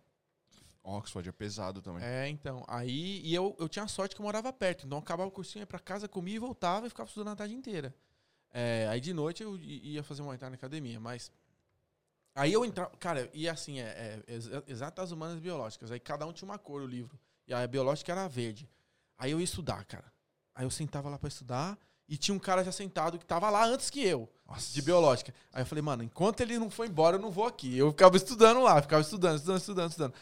Oxford 0.85 1.29
é 1.29 1.33
pesado 1.33 1.81
também. 1.83 2.03
É, 2.05 2.29
então. 2.29 2.65
Aí, 2.69 3.21
e 3.25 3.35
eu, 3.35 3.55
eu 3.59 3.69
tinha 3.69 3.87
sorte 3.89 4.15
que 4.15 4.21
eu 4.21 4.25
morava 4.25 4.53
perto. 4.53 4.87
Então, 4.87 4.99
eu 4.99 5.03
acabava 5.03 5.29
o 5.29 5.33
cursinho, 5.33 5.63
ia 5.63 5.67
pra 5.67 5.79
casa, 5.79 6.09
comia 6.09 6.37
e 6.37 6.39
voltava 6.39 6.87
e 6.87 6.91
ficava 6.91 7.09
estudando 7.09 7.33
a 7.33 7.37
tarde 7.37 7.55
inteira. 7.55 7.95
É, 8.53 8.87
aí, 8.91 9.01
de 9.01 9.13
noite, 9.13 9.43
eu 9.43 9.57
ia 9.59 10.03
fazer 10.03 10.23
uma 10.23 10.35
entrada 10.35 10.51
na 10.51 10.57
academia. 10.57 10.99
Mas, 11.01 11.31
aí 12.35 12.53
eu 12.53 12.65
entrava... 12.65 12.91
Cara, 12.99 13.29
e 13.33 13.49
assim, 13.49 13.81
é, 13.81 14.23
é 14.27 14.33
exa- 14.35 14.63
exatas 14.67 15.13
humanas 15.13 15.39
biológicas. 15.39 15.91
Aí, 15.91 16.01
cada 16.01 16.27
um 16.27 16.33
tinha 16.33 16.49
uma 16.49 16.59
cor, 16.59 16.83
o 16.83 16.87
livro. 16.87 17.19
E 17.47 17.55
a 17.55 17.67
biológica 17.67 18.13
era 18.13 18.29
verde. 18.29 18.69
Aí, 19.19 19.31
eu 19.31 19.39
ia 19.39 19.45
estudar, 19.45 19.85
cara. 19.85 20.13
Aí, 20.55 20.65
eu 20.65 20.71
sentava 20.71 21.09
lá 21.09 21.19
pra 21.19 21.29
estudar 21.29 21.79
e 22.09 22.17
tinha 22.17 22.35
um 22.35 22.39
cara 22.39 22.63
já 22.63 22.73
sentado 22.73 23.19
que 23.19 23.25
tava 23.25 23.49
lá 23.49 23.65
antes 23.65 23.89
que 23.89 24.05
eu 24.05 24.29
Nossa. 24.47 24.73
de 24.75 24.83
biológica. 24.83 25.33
Aí 25.53 25.63
eu 25.63 25.67
falei, 25.67 25.81
mano, 25.81 26.03
enquanto 26.03 26.41
ele 26.41 26.59
não 26.59 26.69
for 26.69 26.87
embora, 26.87 27.17
eu 27.17 27.21
não 27.21 27.31
vou 27.31 27.47
aqui. 27.47 27.77
Eu 27.79 27.91
ficava 27.91 28.17
estudando 28.17 28.61
lá, 28.61 28.83
ficava 28.83 29.01
estudando, 29.01 29.37
estudando, 29.37 29.59
estudando, 29.59 29.89
estudando. 29.91 30.15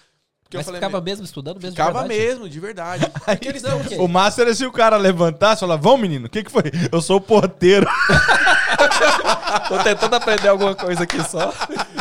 Porque 0.51 0.57
Mas 0.57 0.67
eu 0.67 0.73
falei, 0.73 0.81
ficava 0.81 0.97
"Meu, 0.97 1.05
mesmo 1.05 1.25
estudando 1.25 1.57
mesmo 1.59 1.71
de 1.71 1.77
ficava 1.77 2.01
verdade? 2.01 2.21
mesmo, 2.21 2.49
de 2.49 2.59
verdade. 2.61 3.07
Porque 3.25 3.47
eles 3.49 3.63
Não, 3.63 3.71
têm- 3.79 3.87
ok. 3.87 3.99
O 4.01 4.09
massa 4.09 4.43
era 4.43 4.53
se 4.53 4.67
o 4.67 4.73
cara 4.73 4.97
levantasse 4.97 5.59
e 5.59 5.61
falar, 5.61 5.77
vamos 5.77 6.01
menino, 6.01 6.27
o 6.27 6.29
que 6.29 6.43
que 6.43 6.51
foi? 6.51 6.65
Eu 6.91 7.01
sou 7.01 7.19
o 7.19 7.21
porteiro. 7.21 7.87
Tô 9.69 9.81
tentando 9.85 10.17
aprender 10.17 10.49
alguma 10.49 10.75
coisa 10.75 11.05
aqui 11.05 11.23
só. 11.23 11.53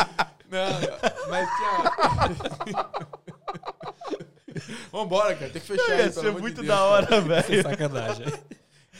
Não, 0.50 0.80
mas 1.28 1.48
tinha. 2.64 2.86
Vambora, 4.90 5.34
cara, 5.36 5.50
tem 5.52 5.60
que 5.62 5.66
fechar 5.68 5.92
aí, 5.92 6.12
ser 6.12 6.20
amor 6.20 6.34
de 6.34 6.40
muito 6.40 6.56
Deus, 6.56 6.66
da 6.66 6.84
hora, 6.84 7.20
velho. 7.20 7.62
Sacanagem. 7.62 8.26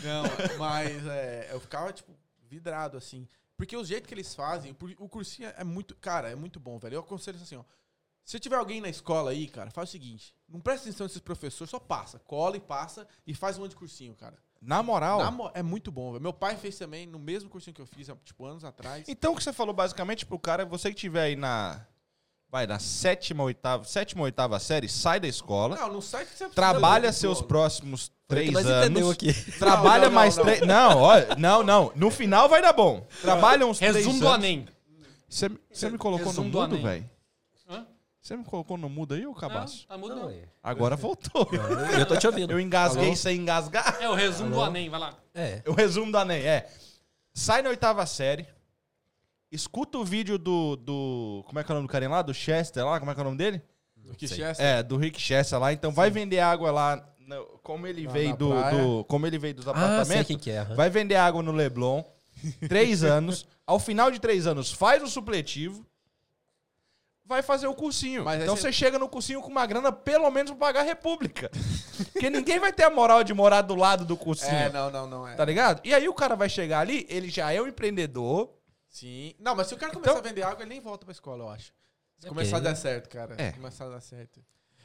Não, 0.04 0.22
mas 0.58 1.06
é, 1.08 1.48
eu 1.50 1.58
ficava, 1.58 1.92
tipo, 1.92 2.12
vidrado, 2.48 2.96
assim. 2.96 3.26
Porque 3.56 3.76
o 3.76 3.84
jeito 3.84 4.06
que 4.06 4.14
eles 4.14 4.32
fazem, 4.32 4.76
o 4.98 5.08
cursinho 5.08 5.50
é 5.56 5.64
muito. 5.64 5.96
Cara, 5.96 6.30
é 6.30 6.36
muito 6.36 6.60
bom, 6.60 6.78
velho. 6.78 6.94
Eu 6.94 7.00
aconselho 7.00 7.36
assim, 7.42 7.56
ó. 7.56 7.62
Se 8.24 8.38
tiver 8.38 8.56
alguém 8.56 8.80
na 8.80 8.88
escola 8.88 9.30
aí, 9.32 9.48
cara, 9.48 9.70
faz 9.70 9.88
o 9.88 9.92
seguinte: 9.92 10.34
não 10.48 10.60
presta 10.60 10.88
atenção 10.88 11.04
nesses 11.06 11.20
professores, 11.20 11.70
só 11.70 11.78
passa. 11.78 12.18
Cola 12.20 12.56
e 12.56 12.60
passa 12.60 13.06
e 13.26 13.34
faz 13.34 13.58
um 13.58 13.62
monte 13.62 13.70
de 13.70 13.76
cursinho, 13.76 14.14
cara. 14.14 14.36
Na 14.62 14.82
moral. 14.82 15.18
Na 15.20 15.30
mo- 15.30 15.50
é 15.54 15.62
muito 15.62 15.90
bom, 15.90 16.12
velho. 16.12 16.22
Meu 16.22 16.32
pai 16.34 16.54
fez 16.56 16.76
também 16.78 17.06
no 17.06 17.18
mesmo 17.18 17.48
cursinho 17.48 17.74
que 17.74 17.80
eu 17.80 17.86
fiz, 17.86 18.10
há, 18.10 18.16
tipo, 18.24 18.44
anos 18.44 18.62
atrás. 18.64 19.04
Então 19.08 19.32
o 19.32 19.36
que 19.36 19.42
você 19.42 19.52
falou 19.52 19.74
basicamente 19.74 20.26
pro 20.26 20.38
cara, 20.38 20.64
você 20.66 20.90
que 20.90 20.96
tiver 20.96 21.22
aí 21.22 21.36
na. 21.36 21.84
Vai, 22.52 22.66
na 22.66 22.80
sétima, 22.80 23.44
oitava, 23.44 23.84
sétima, 23.84 24.22
oitava 24.22 24.58
série, 24.58 24.88
sai 24.88 25.20
da 25.20 25.28
escola, 25.28 25.76
Não, 25.76 25.92
no 25.92 26.02
site 26.02 26.26
você 26.30 26.34
precisa 26.34 26.50
trabalha 26.50 27.12
seus 27.12 27.40
próximos 27.40 28.10
três 28.26 28.54
anos. 28.66 29.08
aqui. 29.12 29.32
Trabalha 29.56 30.02
Não, 30.06 30.08
não, 30.08 30.14
mais 30.16 30.36
não, 30.36 30.44
três. 30.44 30.60
Não, 30.62 30.98
olha, 30.98 31.36
não, 31.36 31.62
não. 31.62 31.92
No 31.94 32.10
final 32.10 32.48
vai 32.48 32.60
dar 32.60 32.72
bom. 32.72 33.06
Trabalha 33.22 33.64
uns 33.64 33.78
três 33.78 33.94
Resumo 33.94 34.18
do 34.18 34.26
anos. 34.26 34.34
Anem. 34.44 34.66
Você 35.28 35.48
você 35.70 35.88
me 35.90 35.96
colocou 35.96 36.26
Resumo 36.26 36.46
no 36.48 36.52
do 36.52 36.60
mudo, 36.60 36.74
Anem. 36.74 36.82
velho? 36.84 37.10
Você 38.20 38.36
me 38.36 38.44
colocou 38.44 38.76
no 38.76 38.88
mudo 38.88 39.14
aí, 39.14 39.26
ô 39.26 39.34
cabaço? 39.34 39.86
Tá 39.86 39.96
mudo 39.96 40.14
Não, 40.14 40.22
não. 40.24 40.30
é. 40.30 40.44
Agora 40.62 40.94
voltou. 40.94 41.48
Eu 41.98 42.04
tô 42.06 42.16
te 42.16 42.26
ouvindo. 42.26 42.50
Eu 42.52 42.60
engasguei 42.60 43.06
Alô? 43.06 43.16
sem 43.16 43.38
engasgar. 43.38 43.96
É 44.00 44.08
o 44.08 44.14
resumo 44.14 44.50
do 44.50 44.62
Anem, 44.62 44.90
vai 44.90 45.00
lá. 45.00 45.14
É. 45.34 45.62
O 45.66 45.72
resumo 45.72 46.12
da 46.12 46.22
NEM 46.24 46.42
é: 46.46 46.68
sai 47.32 47.62
na 47.62 47.70
oitava 47.70 48.04
série, 48.04 48.46
escuta 49.50 49.96
o 49.98 50.04
vídeo 50.04 50.38
do, 50.38 50.76
do. 50.76 51.42
Como 51.46 51.58
é 51.58 51.64
que 51.64 51.70
é 51.70 51.74
o 51.74 51.76
nome 51.76 51.88
do 51.88 51.90
carinha 51.90 52.10
lá? 52.10 52.22
Do 52.22 52.34
Chester 52.34 52.84
lá? 52.84 52.98
Como 52.98 53.10
é 53.10 53.14
que 53.14 53.20
é 53.20 53.22
o 53.22 53.24
nome 53.24 53.38
dele? 53.38 53.62
O 54.10 54.14
que 54.14 54.28
Sei. 54.28 54.38
Chester- 54.38 54.66
É, 54.66 54.82
do 54.82 54.96
Rick 54.96 55.20
Chester 55.20 55.58
lá. 55.58 55.72
Então 55.72 55.90
vai 55.92 56.10
vender 56.10 56.40
água 56.40 56.70
lá. 56.70 57.06
no- 57.18 57.44
como 57.62 57.86
ele 57.86 58.06
Lá 58.06 58.12
veio 58.12 58.36
do, 58.36 58.50
do- 58.50 59.04
Como 59.04 59.26
ele 59.26 59.38
veio 59.38 59.54
dos 59.54 59.66
Ah, 59.68 59.72
sei 59.74 59.82
apartamentos. 59.84 60.26
quem 60.26 60.38
que 60.38 60.50
é. 60.50 60.64
Vai 60.64 60.90
vender 60.90 61.14
água 61.16 61.42
no 61.42 61.52
Leblon. 61.52 62.02
Três 62.68 63.02
anos. 63.04 63.46
Ao 63.66 63.78
final 63.78 64.10
de 64.10 64.18
três 64.18 64.46
anos, 64.48 64.72
faz 64.72 65.02
o 65.02 65.06
supletivo. 65.06 65.86
Vai 67.30 67.42
fazer 67.42 67.68
o 67.68 67.74
cursinho. 67.74 68.24
Mas 68.24 68.42
então 68.42 68.56
você- 68.56 68.62
você 68.62 68.72
chega 68.72 68.98
no 68.98 69.08
cursinho 69.08 69.40
com 69.40 69.46
uma 69.46 69.64
grana, 69.64 69.92
pelo 69.92 70.28
menos, 70.32 70.50
pra 70.50 70.58
pagar 70.66 70.80
a 70.80 70.82
república. 70.82 71.48
Porque 72.12 72.28
ninguém 72.28 72.58
vai 72.58 72.72
ter 72.72 72.82
a 72.82 72.90
moral 72.90 73.22
de 73.22 73.32
morar 73.32 73.62
do 73.62 73.76
lado 73.76 74.04
do 74.04 74.16
cursinho. 74.16 74.50
É, 74.52 74.68
não, 74.68 74.90
não, 74.90 75.06
não 75.06 75.28
é. 75.28 75.36
Tá 75.36 75.44
ligado? 75.44 75.80
E 75.84 75.94
aí 75.94 76.08
o 76.08 76.12
cara 76.12 76.34
vai 76.34 76.48
chegar 76.48 76.80
ali, 76.80 77.06
ele 77.08 77.30
já 77.30 77.52
é 77.52 77.62
um 77.62 77.68
empreendedor. 77.68 78.52
Sim. 78.88 79.32
Não, 79.38 79.54
mas 79.54 79.68
se 79.68 79.74
o 79.74 79.76
cara 79.76 79.92
começar 79.92 80.10
Então- 80.10 80.24
a 80.24 80.28
vender 80.28 80.42
água, 80.42 80.62
ele 80.64 80.70
nem 80.70 80.80
volta 80.80 81.04
pra 81.06 81.12
escola, 81.12 81.44
eu 81.44 81.48
acho. 81.50 81.66
Se 82.18 82.26
Ok. 82.26 82.30
começar 82.30 82.56
a 82.56 82.60
dar 82.60 82.74
certo, 82.74 83.08
cara. 83.08 83.36
É. 83.38 83.50
Se 83.52 83.56
começar 83.58 83.84
a 83.84 83.88
dar 83.90 84.00
certo. 84.00 84.40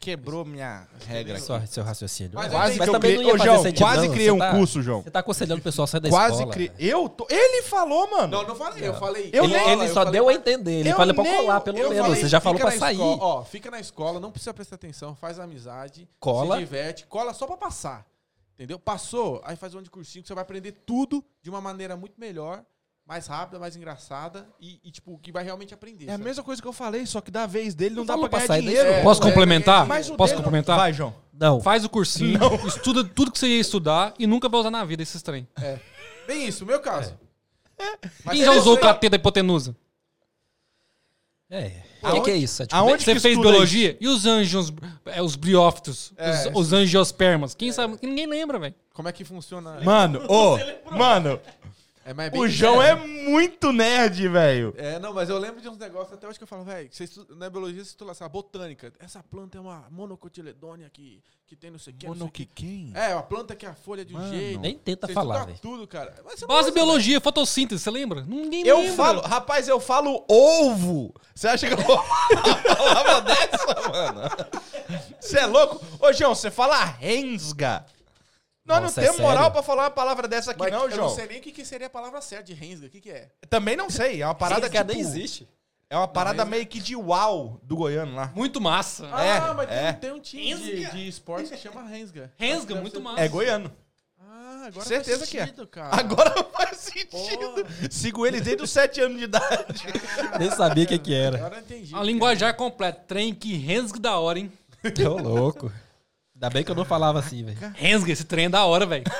Quebrou 0.05 0.45
minha 0.45 0.87
regra 1.07 1.37
aqui. 1.37 1.45
Só 1.45 1.59
seu 1.65 1.83
raciocínio. 1.83 2.33
Mas 2.35 2.51
Quase 2.51 2.77
Mas 2.77 2.83
que 2.83 2.89
eu 2.89 2.93
também 2.93 3.11
criei. 3.17 3.23
não 3.23 3.29
ia 3.29 3.33
Ô, 3.33 3.37
fazer 3.39 3.49
João, 3.49 3.63
sentido, 3.63 3.79
quase 3.83 4.07
não. 4.07 4.13
criei 4.13 4.27
Você 4.27 4.31
um 4.31 4.37
tá- 4.37 4.51
curso, 4.51 4.81
João. 4.83 5.01
Você 5.01 5.09
tá 5.11 5.19
aconselhando 5.19 5.59
o 5.59 5.63
pessoal 5.63 5.83
a 5.83 5.87
sair 5.87 5.99
da 6.01 6.09
Quase 6.09 6.33
escola. 6.35 6.53
criei. 6.53 6.71
Eu 6.77 7.09
tô... 7.09 7.25
Ele 7.29 7.63
falou, 7.63 8.11
mano. 8.11 8.27
Não, 8.27 8.47
não 8.47 8.55
falei, 8.55 8.87
eu 8.87 8.93
falei. 8.93 9.29
Eu 9.33 9.43
ele 9.45 9.53
nem- 9.57 9.69
ele 9.71 9.83
eu 9.83 9.87
só 9.87 9.93
falei 9.95 10.11
deu 10.11 10.29
a 10.29 10.33
entender. 10.33 10.71
Ele 10.81 10.89
Eu 10.91 10.95
falou 10.95 11.13
pra 11.15 11.23
nem- 11.23 11.35
colar, 11.37 11.61
pelo 11.61 11.77
eu 11.79 11.89
menos. 11.89 12.05
falei, 12.05 12.21
Você 12.21 12.27
já 12.27 12.39
falou 12.39 12.59
pra 12.59 12.71
sair. 12.71 12.93
escola, 12.95 13.17
ó, 13.23 13.43
fica 13.43 13.71
na 13.71 13.79
escola, 13.79 14.19
não 14.19 14.29
precisa 14.31 14.53
prestar 14.53 14.75
atenção, 14.75 15.15
faz 15.15 15.39
amizade, 15.39 16.07
Cola. 16.19 16.55
se 16.55 16.61
diverte, 16.61 17.07
cola 17.07 17.33
só 17.33 17.47
pra 17.47 17.57
passar. 17.57 18.05
Entendeu? 18.53 18.77
Passou, 18.79 19.41
aí 19.43 19.55
faz 19.55 19.73
um 19.73 19.79
ano 19.79 19.85
de 19.85 19.89
cursinho 19.91 20.21
que 20.21 20.27
você 20.27 20.33
vai 20.35 20.43
aprender 20.43 20.71
tudo 20.85 21.23
de 21.41 21.49
uma 21.49 21.59
maneira 21.59 21.97
muito 21.97 22.13
melhor, 22.19 22.63
mais 23.05 23.27
rápida, 23.27 23.59
mais 23.59 23.75
engraçada 23.75 24.47
e, 24.59 24.79
e, 24.83 24.91
tipo, 24.91 25.17
que 25.19 25.31
vai 25.31 25.43
realmente 25.43 25.73
aprender. 25.73 26.05
É 26.05 26.09
a 26.09 26.11
sabe? 26.13 26.23
mesma 26.23 26.43
coisa 26.43 26.61
que 26.61 26.67
eu 26.67 26.73
falei, 26.73 27.05
só 27.05 27.21
que 27.21 27.29
da 27.29 27.45
vez 27.45 27.75
dele 27.75 27.93
não, 27.95 28.03
Não 28.03 28.19
dá 28.19 28.27
pra 28.29 28.39
ganhar 28.47 28.59
dinheiro. 28.61 28.87
escola. 28.87 29.03
Posso 29.03 29.21
É, 29.21 29.25
complementar? 29.25 29.85
Mas 29.85 30.09
o 30.09 30.15
Posso 30.15 30.33
não- 30.33 30.41
complementar? 30.41 30.77
Vai, 30.77 30.91
João. 30.93 31.13
Não. 31.31 31.61
Faz 31.61 31.83
o 31.85 31.89
cursinho, 31.89 32.39
estuda 32.65 33.03
tudo 33.03 33.31
que 33.31 33.37
você 33.37 33.47
ia 33.47 33.59
estudar 33.59 34.13
e 34.17 34.25
nunca 34.25 34.49
vai 34.49 34.59
usar 34.59 34.71
na 34.71 34.83
vida 34.85 35.03
esses 35.03 35.21
trem. 35.21 35.47
Bem 36.25 36.47
isso, 36.47 36.63
o 36.63 36.67
meu 36.67 36.79
caso. 36.79 37.17
Mas 38.23 38.35
Quem 38.37 38.45
já 38.45 38.53
eu 38.53 38.59
usou 38.59 38.73
o 38.75 38.79
catê 38.79 39.09
da 39.09 39.17
hipotenusa? 39.17 39.75
É. 41.49 41.83
O 42.01 42.11
que, 42.13 42.21
que 42.21 42.31
é 42.31 42.37
isso? 42.37 42.63
É 42.63 42.65
tipo, 42.65 42.75
aonde- 42.75 43.03
Você 43.03 43.13
que 43.13 43.19
fez 43.19 43.37
biologia? 43.37 43.97
E 43.99 44.07
os 44.07 44.25
anjos, 44.25 44.71
é, 45.05 45.21
os 45.21 45.35
briófitos, 45.35 46.11
É, 46.17 46.49
os, 46.49 46.67
os 46.67 46.73
angiospermas? 46.73 47.53
Quem 47.53 47.71
sabe? 47.71 47.97
Ninguém 48.01 48.25
lembra, 48.27 48.57
velho. 48.59 48.75
Como 48.93 49.07
é 49.07 49.11
que 49.11 49.23
funciona? 49.23 49.79
Mano, 49.81 50.23
ô, 50.27 50.57
mano, 50.95 51.39
É, 52.05 52.13
mas 52.13 52.27
é 52.27 52.29
bem 52.29 52.39
o. 52.39 52.47
João 52.47 52.79
é 52.79 52.93
muito 52.93 53.73
nerd, 53.73 54.27
velho. 54.29 54.75
É, 54.77 54.99
não, 54.99 55.11
mas 55.11 55.27
eu 55.27 55.39
lembro 55.39 55.59
de 55.59 55.67
uns 55.67 55.77
negócios 55.79 56.13
até 56.13 56.27
hoje 56.27 56.37
que 56.37 56.43
eu 56.43 56.47
falo, 56.47 56.63
velho, 56.63 56.87
na 57.29 57.49
biologia 57.49 57.83
você 57.83 57.89
estuda 57.89 58.11
essa 58.11 58.29
botânica. 58.29 58.93
Essa 58.99 59.23
planta 59.23 59.57
é 59.57 59.61
uma 59.61 59.87
monocotiledônia 59.89 60.87
que, 60.93 61.23
que 61.47 61.55
tem 61.55 61.71
não 61.71 61.79
sei 61.79 61.93
o 61.95 62.29
que. 62.29 62.45
quem? 62.45 62.91
É, 62.93 63.11
uma 63.15 63.23
planta 63.23 63.55
que 63.55 63.65
é 63.65 63.69
a 63.69 63.73
folha 63.73 64.05
de 64.05 64.13
um 64.15 64.19
Mano. 64.19 64.31
jeito. 64.31 64.59
Nem 64.59 64.77
tenta 64.77 65.07
Você 65.07 65.13
falar, 65.13 65.45
velho. 65.45 65.57
tudo, 65.59 65.87
cara. 65.87 66.13
Mas 66.23 66.39
você 66.39 66.45
não 66.45 66.55
Base 66.55 66.71
biologia, 66.71 67.19
fotossíntese, 67.19 67.81
você 67.81 67.89
lembra? 67.89 68.21
Ninguém 68.21 68.67
Eu 68.67 68.77
lembra. 68.81 68.95
falo, 68.95 69.21
rapaz, 69.21 69.67
eu 69.67 69.79
falo 69.79 70.23
ovo. 70.29 71.11
Você 71.33 71.47
acha 71.47 71.65
que 71.67 71.73
eu 71.73 71.77
vou 71.77 71.97
falar 72.05 72.45
uma 72.45 72.75
palavra 72.75 73.21
dessa, 73.21 73.89
mano? 73.89 74.21
Você 75.19 75.39
é 75.39 75.45
louco? 75.47 75.83
Ô, 75.99 76.13
João, 76.13 76.35
você 76.35 76.51
fala 76.51 76.85
rensga. 76.85 77.83
Nós 78.65 78.81
Nossa, 78.81 78.99
não 78.99 79.03
é 79.07 79.11
temos 79.11 79.21
moral 79.21 79.37
sério? 79.37 79.51
pra 79.53 79.63
falar 79.63 79.83
uma 79.83 79.91
palavra 79.91 80.27
dessa 80.27 80.51
aqui, 80.51 80.59
Mas 80.59 80.71
não, 80.71 80.85
eu 80.85 80.91
João. 80.91 81.07
não 81.07 81.15
sei 81.15 81.27
nem 81.27 81.37
o 81.37 81.41
que, 81.41 81.51
que 81.51 81.63
seria 81.63 81.85
a 81.87 81.89
palavra 81.89 82.19
certa 82.19 82.45
de 82.45 82.53
Rensga. 82.53 82.87
O 82.87 82.89
que, 82.89 82.99
que 82.99 83.11
é? 83.11 83.29
Também 83.47 83.75
não 83.77 83.89
sei. 83.91 84.21
É 84.23 84.25
uma 84.25 84.33
parada 84.33 84.61
Parada 84.69 84.79
tipo, 84.85 84.91
nem 84.91 84.99
existe. 85.07 85.47
É 85.87 85.95
uma 85.95 86.07
parada 86.07 86.43
Não, 86.43 86.49
meio 86.49 86.65
que 86.65 86.79
de 86.79 86.95
uau 86.95 87.59
do 87.61 87.75
goiano 87.75 88.15
lá. 88.15 88.31
Muito 88.33 88.59
massa. 88.59 89.05
É, 89.05 89.37
ah, 89.37 89.53
mas 89.55 89.69
é. 89.69 89.91
Tem, 89.93 90.09
tem 90.09 90.11
um 90.13 90.19
time 90.19 90.55
de, 90.55 90.85
de 90.89 91.07
esportes 91.07 91.51
que 91.51 91.57
chama 91.57 91.83
Rensga. 91.83 92.33
Rensga, 92.37 92.73
muito 92.73 92.97
ser- 92.97 93.03
massa. 93.03 93.21
É 93.21 93.27
goiano. 93.27 93.71
Ah, 94.19 94.63
agora 94.65 94.85
Certeza 94.85 95.19
faz 95.19 95.29
que 95.29 95.37
é. 95.37 95.45
sentido, 95.45 95.67
cara. 95.67 95.95
Agora 95.95 96.33
faz 96.51 96.77
sentido. 96.79 97.09
Porra, 97.11 97.91
Sigo 97.91 98.25
eles 98.25 98.41
desde 98.41 98.63
os 98.63 98.71
7 98.71 98.99
anos 98.99 99.19
de 99.19 99.25
idade. 99.25 99.83
Nem 100.39 100.49
sabia 100.49 100.85
o 100.85 100.87
que, 100.87 100.97
que 100.97 101.13
era. 101.13 101.37
agora 101.37 101.57
eu 101.57 101.59
entendi. 101.61 101.93
A 101.95 102.01
linguajar 102.01 102.55
completa. 102.55 103.03
Trem 103.07 103.31
que 103.35 103.55
rensga 103.55 103.99
da 103.99 104.17
hora, 104.17 104.39
hein? 104.39 104.51
Ô, 105.07 105.21
louco. 105.21 105.71
Ainda 106.35 106.49
bem 106.49 106.63
que 106.63 106.71
eu 106.71 106.75
não 106.75 106.85
falava 106.85 107.19
assim, 107.19 107.43
velho. 107.43 107.57
Rensga, 107.75 108.11
esse 108.11 108.25
trem 108.25 108.45
é 108.45 108.49
da 108.49 108.65
hora, 108.65 108.85
velho. 108.85 109.03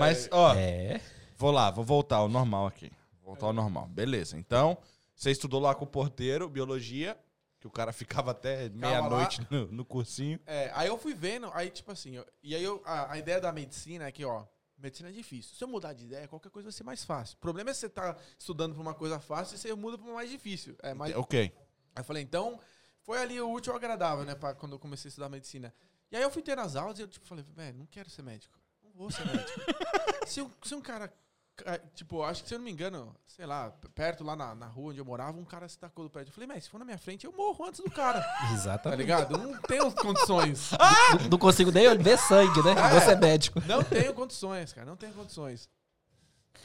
Mas, 0.00 0.28
ó, 0.32 0.54
É. 0.54 1.00
vou 1.36 1.50
lá, 1.50 1.70
vou 1.70 1.84
voltar 1.84 2.16
ao 2.16 2.28
normal 2.28 2.66
aqui. 2.66 2.90
Voltar 3.22 3.46
ao 3.46 3.52
normal. 3.52 3.86
Beleza. 3.88 4.36
Então, 4.36 4.76
você 5.14 5.30
estudou 5.30 5.60
lá 5.60 5.74
com 5.74 5.84
o 5.84 5.88
porteiro, 5.88 6.48
biologia, 6.48 7.16
que 7.60 7.66
o 7.66 7.70
cara 7.70 7.92
ficava 7.92 8.30
até 8.30 8.68
meia-noite 8.70 9.46
no, 9.50 9.66
no 9.66 9.84
cursinho. 9.84 10.38
É, 10.46 10.70
aí 10.74 10.88
eu 10.88 10.98
fui 10.98 11.14
vendo, 11.14 11.50
aí 11.54 11.70
tipo 11.70 11.90
assim, 11.92 12.16
eu- 12.16 12.26
e 12.42 12.54
aí 12.54 12.62
eu, 12.62 12.82
a, 12.84 13.12
a 13.12 13.18
ideia 13.18 13.40
da 13.40 13.52
medicina 13.52 14.06
é 14.06 14.12
que, 14.12 14.24
ó, 14.24 14.44
medicina 14.78 15.08
é 15.08 15.12
difícil. 15.12 15.54
Se 15.56 15.62
eu 15.64 15.68
mudar 15.68 15.92
de 15.92 16.04
ideia, 16.04 16.28
qualquer 16.28 16.50
coisa 16.50 16.66
vai 16.66 16.72
ser 16.72 16.84
mais 16.84 17.04
fácil. 17.04 17.36
O 17.36 17.40
problema 17.40 17.70
é 17.70 17.74
você 17.74 17.88
tá 17.88 18.16
estudando 18.38 18.74
pra 18.74 18.82
uma 18.82 18.94
coisa 18.94 19.18
fácil 19.20 19.56
e 19.56 19.58
você 19.58 19.74
muda 19.74 19.98
pra 19.98 20.06
uma 20.06 20.14
mais 20.16 20.30
difícil. 20.30 20.76
É 20.82 20.94
mais, 20.94 21.14
Ok. 21.16 21.52
Aí 21.94 22.00
eu 22.00 22.04
falei, 22.04 22.22
então, 22.22 22.58
foi 23.06 23.18
ali 23.22 23.40
o 23.40 23.50
útil 23.50 23.72
ao 23.72 23.78
agradável, 23.78 24.24
né, 24.24 24.34
pra, 24.34 24.52
quando 24.54 24.72
eu 24.72 24.78
comecei 24.78 25.08
a 25.08 25.10
estudar 25.10 25.28
medicina. 25.28 25.72
E 26.10 26.16
aí 26.16 26.22
eu 26.22 26.30
fui 26.30 26.42
ter 26.42 26.56
nas 26.56 26.74
aulas 26.76 26.98
e 26.98 27.02
eu, 27.02 27.08
tipo, 27.08 27.24
falei, 27.26 27.44
velho, 27.54 27.78
não 27.78 27.86
quero 27.86 28.10
ser 28.10 28.22
médico. 28.22 28.58
Não 28.82 28.90
vou 28.92 29.10
ser 29.10 29.24
médico. 29.26 29.60
se, 30.26 30.42
um, 30.42 30.50
se 30.62 30.74
um 30.74 30.80
cara, 30.80 31.12
ca- 31.56 31.78
tipo, 31.94 32.22
acho 32.22 32.42
que 32.42 32.48
se 32.48 32.54
eu 32.54 32.58
não 32.58 32.64
me 32.64 32.70
engano, 32.72 33.14
sei 33.26 33.46
lá, 33.46 33.70
perto 33.94 34.22
lá 34.24 34.34
na, 34.36 34.54
na 34.54 34.66
rua 34.66 34.90
onde 34.90 34.98
eu 35.00 35.04
morava, 35.04 35.38
um 35.38 35.44
cara 35.44 35.68
se 35.68 35.78
tacou 35.78 36.04
do 36.04 36.10
prédio. 36.10 36.30
Eu 36.30 36.34
falei, 36.34 36.46
mas 36.48 36.64
se 36.64 36.70
for 36.70 36.78
na 36.78 36.84
minha 36.84 36.98
frente, 36.98 37.24
eu 37.26 37.32
morro 37.32 37.64
antes 37.64 37.80
do 37.80 37.90
cara. 37.90 38.20
Tá 38.40 38.52
Exatamente. 38.52 38.98
ligado? 38.98 39.34
Eu 39.34 39.38
não 39.38 39.60
tenho 39.62 39.90
condições. 39.92 40.70
Não, 41.20 41.28
não 41.30 41.38
consigo 41.38 41.70
nem 41.70 41.96
ver 41.98 42.18
sangue, 42.18 42.62
né? 42.62 42.74
Você 43.00 43.12
é 43.12 43.16
médico. 43.16 43.60
Não 43.66 43.82
tenho 43.82 44.12
condições, 44.14 44.72
cara. 44.72 44.86
Não 44.86 44.96
tenho 44.96 45.12
condições. 45.12 45.68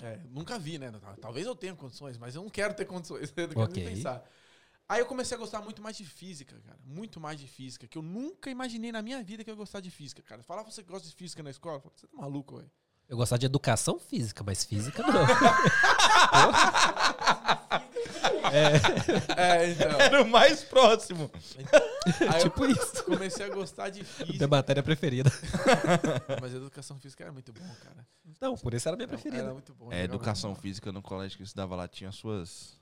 É, 0.02 0.20
nunca 0.30 0.58
vi, 0.58 0.78
né? 0.80 0.92
Tal- 1.00 1.16
Talvez 1.18 1.46
eu 1.46 1.56
tenha 1.56 1.76
condições, 1.76 2.18
mas 2.18 2.34
eu 2.36 2.42
não 2.42 2.50
quero 2.50 2.74
ter 2.74 2.86
condições. 2.86 3.32
Eu 3.36 3.48
não 3.50 3.68
quero 3.68 3.72
pensar. 3.96 4.24
Aí 4.92 5.00
eu 5.00 5.06
comecei 5.06 5.38
a 5.38 5.40
gostar 5.40 5.62
muito 5.62 5.82
mais 5.82 5.96
de 5.96 6.04
física, 6.04 6.60
cara. 6.66 6.78
Muito 6.84 7.18
mais 7.18 7.40
de 7.40 7.48
física. 7.48 7.88
Que 7.88 7.98
eu 7.98 8.02
nunca 8.02 8.50
imaginei 8.50 8.92
na 8.92 9.02
minha 9.02 9.24
vida 9.24 9.42
que 9.42 9.50
eu 9.50 9.54
ia 9.54 9.58
gostar 9.58 9.80
de 9.80 9.90
física, 9.90 10.22
cara. 10.22 10.44
Falar 10.44 10.64
você 10.64 10.84
que 10.84 10.90
gosta 10.92 11.08
de 11.08 11.16
física 11.16 11.42
na 11.42 11.50
escola, 11.50 11.78
eu 11.78 11.80
falo, 11.80 11.94
você 11.96 12.08
tá 12.08 12.18
maluco, 12.18 12.58
velho. 12.58 12.70
Eu 13.08 13.16
gostava 13.16 13.40
de 13.40 13.46
educação 13.46 13.98
física, 13.98 14.44
mas 14.44 14.66
física 14.66 15.02
não. 15.02 15.14
É, 19.38 19.70
então. 19.70 20.00
Era 20.00 20.22
o 20.24 20.28
mais 20.28 20.64
próximo. 20.64 21.32
Aí 22.34 22.42
tipo 22.42 22.66
eu 22.66 22.72
isso. 22.72 23.04
comecei 23.06 23.46
a 23.46 23.50
gostar 23.50 23.90
de 23.90 24.02
Minha 24.02 24.26
física. 24.26 24.48
matéria 24.48 24.84
preferida. 24.84 25.32
Mas 26.42 26.54
educação 26.54 27.00
física 27.00 27.24
era 27.24 27.32
muito 27.32 27.54
bom, 27.54 27.76
cara. 27.82 28.06
Então, 28.26 28.56
por 28.58 28.74
isso 28.74 28.90
era 28.90 28.96
a 28.96 28.98
minha 28.98 29.06
Era, 29.06 29.14
preferida. 29.14 29.44
era 29.44 29.54
muito 29.54 29.74
bom. 29.74 29.92
É, 29.94 30.04
educação 30.04 30.54
física 30.56 30.92
no 30.92 31.02
colégio 31.02 31.38
que 31.38 31.44
eu 31.44 31.46
estudava 31.46 31.76
lá 31.76 31.88
tinha 31.88 32.12
suas 32.12 32.81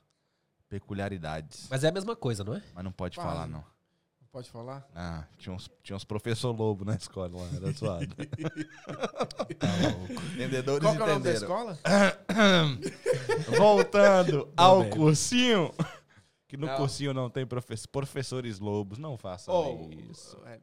peculiaridades. 0.70 1.62
Mas, 1.62 1.70
Mas 1.70 1.84
é 1.84 1.88
a 1.88 1.92
mesma 1.92 2.16
coisa, 2.16 2.42
não 2.42 2.54
é? 2.54 2.62
não 2.82 2.92
pode 2.92 3.16
Quase. 3.18 3.28
falar, 3.28 3.46
não. 3.46 3.58
Não 3.58 3.80
Pode 4.32 4.48
falar? 4.48 4.88
Ah, 4.94 5.24
tinha 5.36 5.52
uns, 5.52 5.68
tinha 5.82 5.96
uns 5.96 6.04
professor 6.04 6.52
lobo 6.52 6.84
na 6.84 6.94
escola 6.94 7.36
lá, 7.36 7.48
era 7.56 7.74
suado. 7.74 8.14
Entendedores 10.34 10.82
Qual 10.84 10.94
que 10.96 11.02
é 11.02 11.04
o 11.04 11.08
nome 11.08 11.24
da 11.24 11.32
escola? 11.32 11.78
Voltando 13.58 14.48
ao 14.56 14.82
bem. 14.82 14.90
cursinho. 14.90 15.74
Que 16.46 16.56
no 16.56 16.66
Não. 16.68 16.76
cursinho 16.76 17.12
não 17.14 17.30
tem 17.30 17.46
professor, 17.46 17.88
professores 17.88 18.58
lobos, 18.58 18.98
não 18.98 19.16
façam 19.16 19.54
Oh, 19.54 19.88
isso. 20.10 20.36
é, 20.46 20.58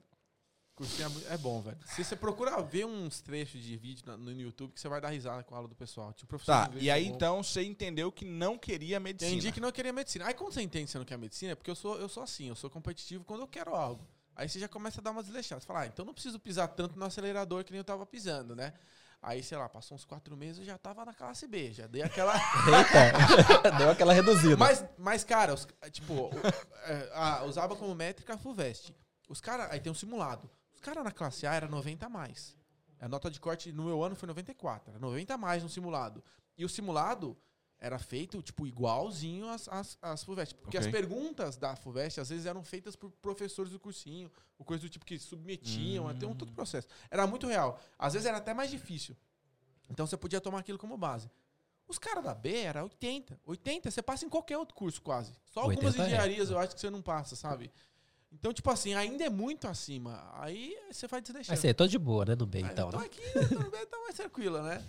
cursinho 0.78 1.11
é 1.30 1.34
é 1.34 1.38
bom, 1.38 1.61
velho. 1.61 1.78
Se 1.86 2.03
você 2.03 2.15
procurar 2.15 2.61
ver 2.61 2.86
uns 2.86 3.19
trechos 3.19 3.61
de 3.61 3.75
vídeo 3.75 4.05
no 4.17 4.32
YouTube, 4.32 4.71
que 4.73 4.80
você 4.80 4.88
vai 4.88 5.01
dar 5.01 5.09
risada 5.09 5.43
com 5.43 5.53
a 5.55 5.57
aula 5.57 5.67
do 5.67 5.75
pessoal. 5.75 6.13
Tipo, 6.13 6.28
professor 6.30 6.51
Tá, 6.51 6.71
e 6.78 6.89
aí 6.91 7.05
é 7.05 7.07
então 7.07 7.41
você 7.43 7.63
entendeu 7.63 8.11
que 8.11 8.23
não 8.23 8.57
queria 8.57 8.99
medicina. 8.99 9.32
Entendi 9.32 9.51
que 9.51 9.59
não 9.59 9.71
queria 9.71 9.91
medicina. 9.91 10.25
Aí 10.28 10.34
quando 10.34 10.53
você 10.53 10.61
entende 10.61 10.86
que 10.86 10.91
você 10.91 10.97
não 10.99 11.05
quer 11.05 11.17
medicina, 11.17 11.51
é 11.53 11.55
porque 11.55 11.71
eu 11.71 11.75
sou, 11.75 11.97
eu 11.99 12.07
sou 12.07 12.21
assim, 12.23 12.47
eu 12.47 12.55
sou 12.55 12.69
competitivo 12.69 13.23
quando 13.23 13.41
eu 13.41 13.47
quero 13.47 13.75
algo. 13.75 14.07
Aí 14.36 14.47
você 14.47 14.59
já 14.59 14.67
começa 14.67 15.01
a 15.01 15.03
dar 15.03 15.11
uma 15.11 15.23
desleixada. 15.23 15.59
Você 15.59 15.65
fala, 15.67 15.82
ah, 15.82 15.88
então 15.88 16.05
não 16.05 16.13
preciso 16.13 16.39
pisar 16.39 16.67
tanto 16.67 16.97
no 16.97 17.03
acelerador 17.05 17.63
que 17.63 17.71
nem 17.71 17.80
eu 17.80 17.84
tava 17.84 18.05
pisando, 18.05 18.55
né? 18.55 18.71
Aí, 19.19 19.41
sei 19.41 19.57
lá, 19.57 19.67
passou 19.67 19.95
uns 19.95 20.05
quatro 20.05 20.38
meses 20.38 20.59
eu 20.59 20.65
já 20.65 20.78
tava 20.78 21.03
na 21.03 21.11
classe 21.11 21.47
B, 21.47 21.73
já 21.73 21.88
dei 21.88 22.03
aquela. 22.03 22.36
Eita, 22.69 23.71
deu 23.78 23.89
aquela 23.89 24.13
reduzida. 24.13 24.55
Mas, 24.55 24.86
mas 24.95 25.23
cara, 25.23 25.55
os, 25.55 25.67
tipo, 25.91 26.30
é, 26.86 27.09
a- 27.13 27.43
usava 27.45 27.75
como 27.75 27.95
métrica 27.95 28.36
a 28.36 28.38
FUVEST. 28.38 28.93
Os 29.28 29.41
caras, 29.41 29.71
aí 29.71 29.80
tem 29.80 29.91
um 29.91 29.95
simulado. 29.95 30.47
Os 30.78 30.82
caras 30.82 31.03
na 31.03 31.11
classe 31.11 31.47
A 31.47 31.55
era 31.55 31.67
90 31.67 32.05
a 32.05 32.09
mais. 32.09 32.55
A 32.99 33.07
nota 33.07 33.32
de 33.32 33.39
corte 33.39 33.71
no 33.71 33.86
meu 33.86 34.03
ano 34.03 34.15
foi 34.15 34.28
94. 34.28 34.91
Era 34.91 34.99
90 34.99 35.34
a 35.34 35.38
mais 35.38 35.63
no 35.63 35.69
simulado. 35.69 36.23
E 36.55 36.63
o 36.63 36.69
simulado 36.69 37.36
era 37.80 37.97
feito, 37.97 38.41
tipo, 38.43 38.65
igualzinho 38.67 39.49
às, 39.49 39.67
às, 39.67 39.97
às 40.01 40.23
FUVEST. 40.23 40.53
Porque 40.55 40.78
Ok. 40.78 40.88
as 40.88 40.91
perguntas 40.91 41.57
da 41.57 41.75
FUVEST, 41.75 42.19
às 42.19 42.30
vezes, 42.30 42.45
eram 42.45 42.63
feitas 42.63 42.95
por 42.95 43.09
professores 43.11 43.71
do 43.71 43.80
cursinho. 43.80 44.32
Ou 44.57 44.65
coisa 44.65 44.84
do 44.84 44.89
tipo 44.89 45.03
que 45.03 45.17
submetiam, 45.17 46.07
até 46.07 46.28
um 46.28 46.36
todo 46.36 46.51
processo. 46.51 46.88
Era 47.09 47.25
muito 47.25 47.47
real. 47.47 47.80
Às 47.97 48.13
vezes 48.13 48.28
era 48.28 48.38
até 48.38 48.53
mais 48.53 48.69
difícil. 48.69 49.17
Então 49.89 50.05
você 50.05 50.15
podia 50.15 50.39
tomar 50.39 50.59
aquilo 50.59 50.78
como 50.78 50.95
base. 50.95 51.30
Os 51.88 51.97
caras 51.97 52.23
da 52.23 52.36
B 52.36 52.55
era 52.55 52.84
80. 52.84 53.39
80 53.45 53.89
você 53.89 54.01
passa 54.03 54.25
em 54.25 54.30
qualquer 54.30 54.57
outro 54.59 54.75
curso 54.75 55.01
quase. 55.01 55.34
Só 55.45 55.61
algumas 55.61 55.95
80 55.95 56.03
é. 56.03 56.05
engenharias 56.05 56.51
eu 56.51 56.59
acho 56.59 56.75
que 56.75 56.82
você 56.82 56.89
não 56.89 57.01
passa, 57.01 57.36
sabe? 57.36 57.71
Então, 58.32 58.53
tipo 58.53 58.69
assim, 58.69 58.93
ainda 58.93 59.23
é 59.23 59.30
muito 59.30 59.67
acima. 59.67 60.30
Aí 60.34 60.75
você 60.91 61.07
vai 61.07 61.21
desdeixando. 61.21 61.51
Mas 61.53 61.59
você 61.59 61.69
é 61.69 61.73
todo 61.73 61.89
de 61.89 61.97
boa, 61.97 62.25
né? 62.25 62.36
No 62.36 62.45
bem, 62.45 62.63
Ah, 62.65 62.69
então, 62.71 62.89
então 62.89 62.99
né? 62.99 63.05
aqui 63.05 63.21
no 63.55 63.71
B 63.71 63.86
tá 63.86 63.97
mais 64.01 64.15
tranquila, 64.15 64.61
né? 64.61 64.84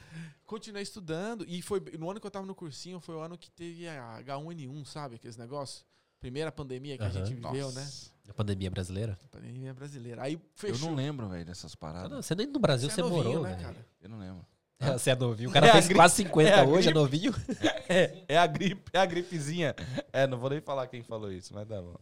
Continuei 0.45 0.83
estudando. 0.83 1.45
E 1.49 1.63
foi 1.63 1.81
no 1.99 2.11
ano 2.11 2.21
que 2.21 2.27
eu 2.27 2.31
tava 2.31 2.45
no 2.47 2.55
cursinho, 2.55 3.01
foi 3.01 3.15
o 3.15 3.21
ano 3.21 3.39
que 3.39 3.51
teve 3.51 3.89
a 3.89 4.21
H1N1, 4.23 4.85
sabe? 4.85 5.15
Aqueles 5.17 5.37
negócios. 5.37 5.87
Primeira 6.21 6.51
pandemia 6.51 6.97
que 6.99 7.05
a 7.05 7.07
Aham. 7.07 7.25
gente 7.25 7.35
viveu, 7.35 7.71
né? 7.73 7.89
A 8.29 8.35
pandemia 8.35 8.69
brasileira. 8.71 9.17
Pandemia 9.31 9.73
brasileira. 9.73 10.23
Aí 10.25 10.35
Eu 10.35 10.41
fechou. 10.55 10.89
não 10.89 10.97
lembro, 10.97 11.29
velho, 11.29 11.45
dessas 11.45 11.73
Ah, 11.75 11.77
paradas. 11.79 12.11
não, 12.11 12.21
você 12.21 12.35
nem 12.35 12.47
no 12.49 12.59
Brasil 12.59 12.91
Você 12.91 12.97
você, 12.97 13.01
é 13.01 13.05
novinho, 13.05 13.25
morou, 13.25 13.43
né, 13.45 13.51
velho. 13.51 13.63
cara? 13.63 13.87
Eu 14.01 14.09
não 14.09 14.19
lembro. 14.19 14.45
É, 14.81 14.93
Você 14.99 15.11
é 15.11 15.17
novinho. 15.17 15.49
O 15.49 15.53
cara 15.53 15.67
É 15.67 15.71
a 15.71 15.73
fez 15.75 15.89
quase 15.93 16.17
50 16.17 16.51
é 16.51 16.61
a 16.61 16.65
hoje, 16.65 16.89
é 16.89 16.93
novinho. 16.93 17.33
É, 17.91 18.23
é 18.29 18.37
a 18.39 18.47
gripe, 18.47 18.91
é 18.93 18.99
a 18.99 19.07
gripezinha. 19.07 19.75
É, 20.13 20.27
não 20.27 20.37
vou 20.39 20.51
nem 20.51 20.61
falar 20.61 20.87
quem 20.89 21.03
falou 21.03 21.33
isso, 21.33 21.55
mas 21.55 21.67
tá 21.67 21.81
bom. 21.81 21.97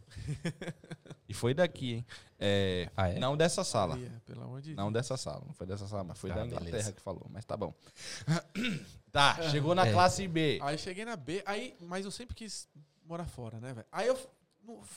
E 1.29 1.33
foi 1.33 1.53
daqui, 1.53 1.93
hein? 1.95 2.05
É, 2.39 2.89
Ah, 2.95 3.09
é? 3.09 3.19
Não 3.19 3.35
dessa 3.35 3.63
sala. 3.63 3.95
Maria, 3.95 4.21
Pelo 4.25 4.43
amor 4.43 4.61
de 4.61 4.73
Não 4.75 4.91
dessa 4.91 5.17
sala, 5.17 5.43
não 5.45 5.53
foi 5.53 5.67
dessa 5.67 5.87
sala, 5.87 6.03
mas 6.03 6.17
foi 6.17 6.29
Tá, 6.29 6.37
da 6.37 6.45
Inglaterra 6.45 6.71
beleza. 6.71 6.93
que 6.93 7.01
falou, 7.01 7.25
mas 7.29 7.43
tá 7.45 7.57
bom. 7.57 7.73
tá, 9.11 9.41
chegou 9.49 9.75
na 9.75 9.85
É. 9.87 9.91
classe 9.91 10.27
B. 10.27 10.59
Aí 10.61 10.77
cheguei 10.77 11.05
na 11.05 11.15
B, 11.15 11.43
aí, 11.45 11.75
mas 11.81 12.05
eu 12.05 12.11
sempre 12.11 12.35
quis 12.35 12.67
morar 13.05 13.25
fora, 13.25 13.59
né, 13.59 13.73
velho? 13.73 13.87
Aí 13.91 14.07
eu, 14.07 14.17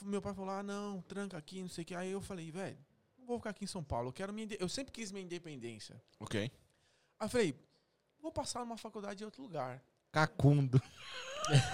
meu 0.03 0.21
pai 0.21 0.33
falou: 0.33 0.49
ah, 0.51 0.63
não, 0.63 1.01
tranca 1.01 1.37
aqui, 1.37 1.61
não 1.61 1.69
sei 1.69 1.83
o 1.83 1.85
que. 1.87 1.95
Aí 1.95 2.11
eu 2.11 2.21
falei, 2.21 2.51
velho, 2.51 2.77
não 3.17 3.25
vou 3.25 3.37
ficar 3.37 3.49
aqui 3.51 3.63
em 3.63 3.67
São 3.67 3.83
Paulo, 3.83 4.09
eu 4.09 4.13
quero 4.13 4.31
minha. 4.33 4.47
Eu 4.59 4.69
sempre 4.69 4.91
quis 4.91 5.11
minha 5.11 5.23
independência. 5.23 6.01
Ok. 6.19 6.41
Aí 7.19 7.25
eu 7.25 7.29
falei, 7.29 7.55
vou 8.21 8.31
passar 8.31 8.59
numa 8.61 8.77
faculdade 8.77 9.21
em 9.23 9.25
outro 9.25 9.41
lugar. 9.41 9.81
Cacundo. 10.11 10.81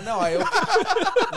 Não, 0.03 0.21
aí 0.21 0.35
eu. 0.35 0.41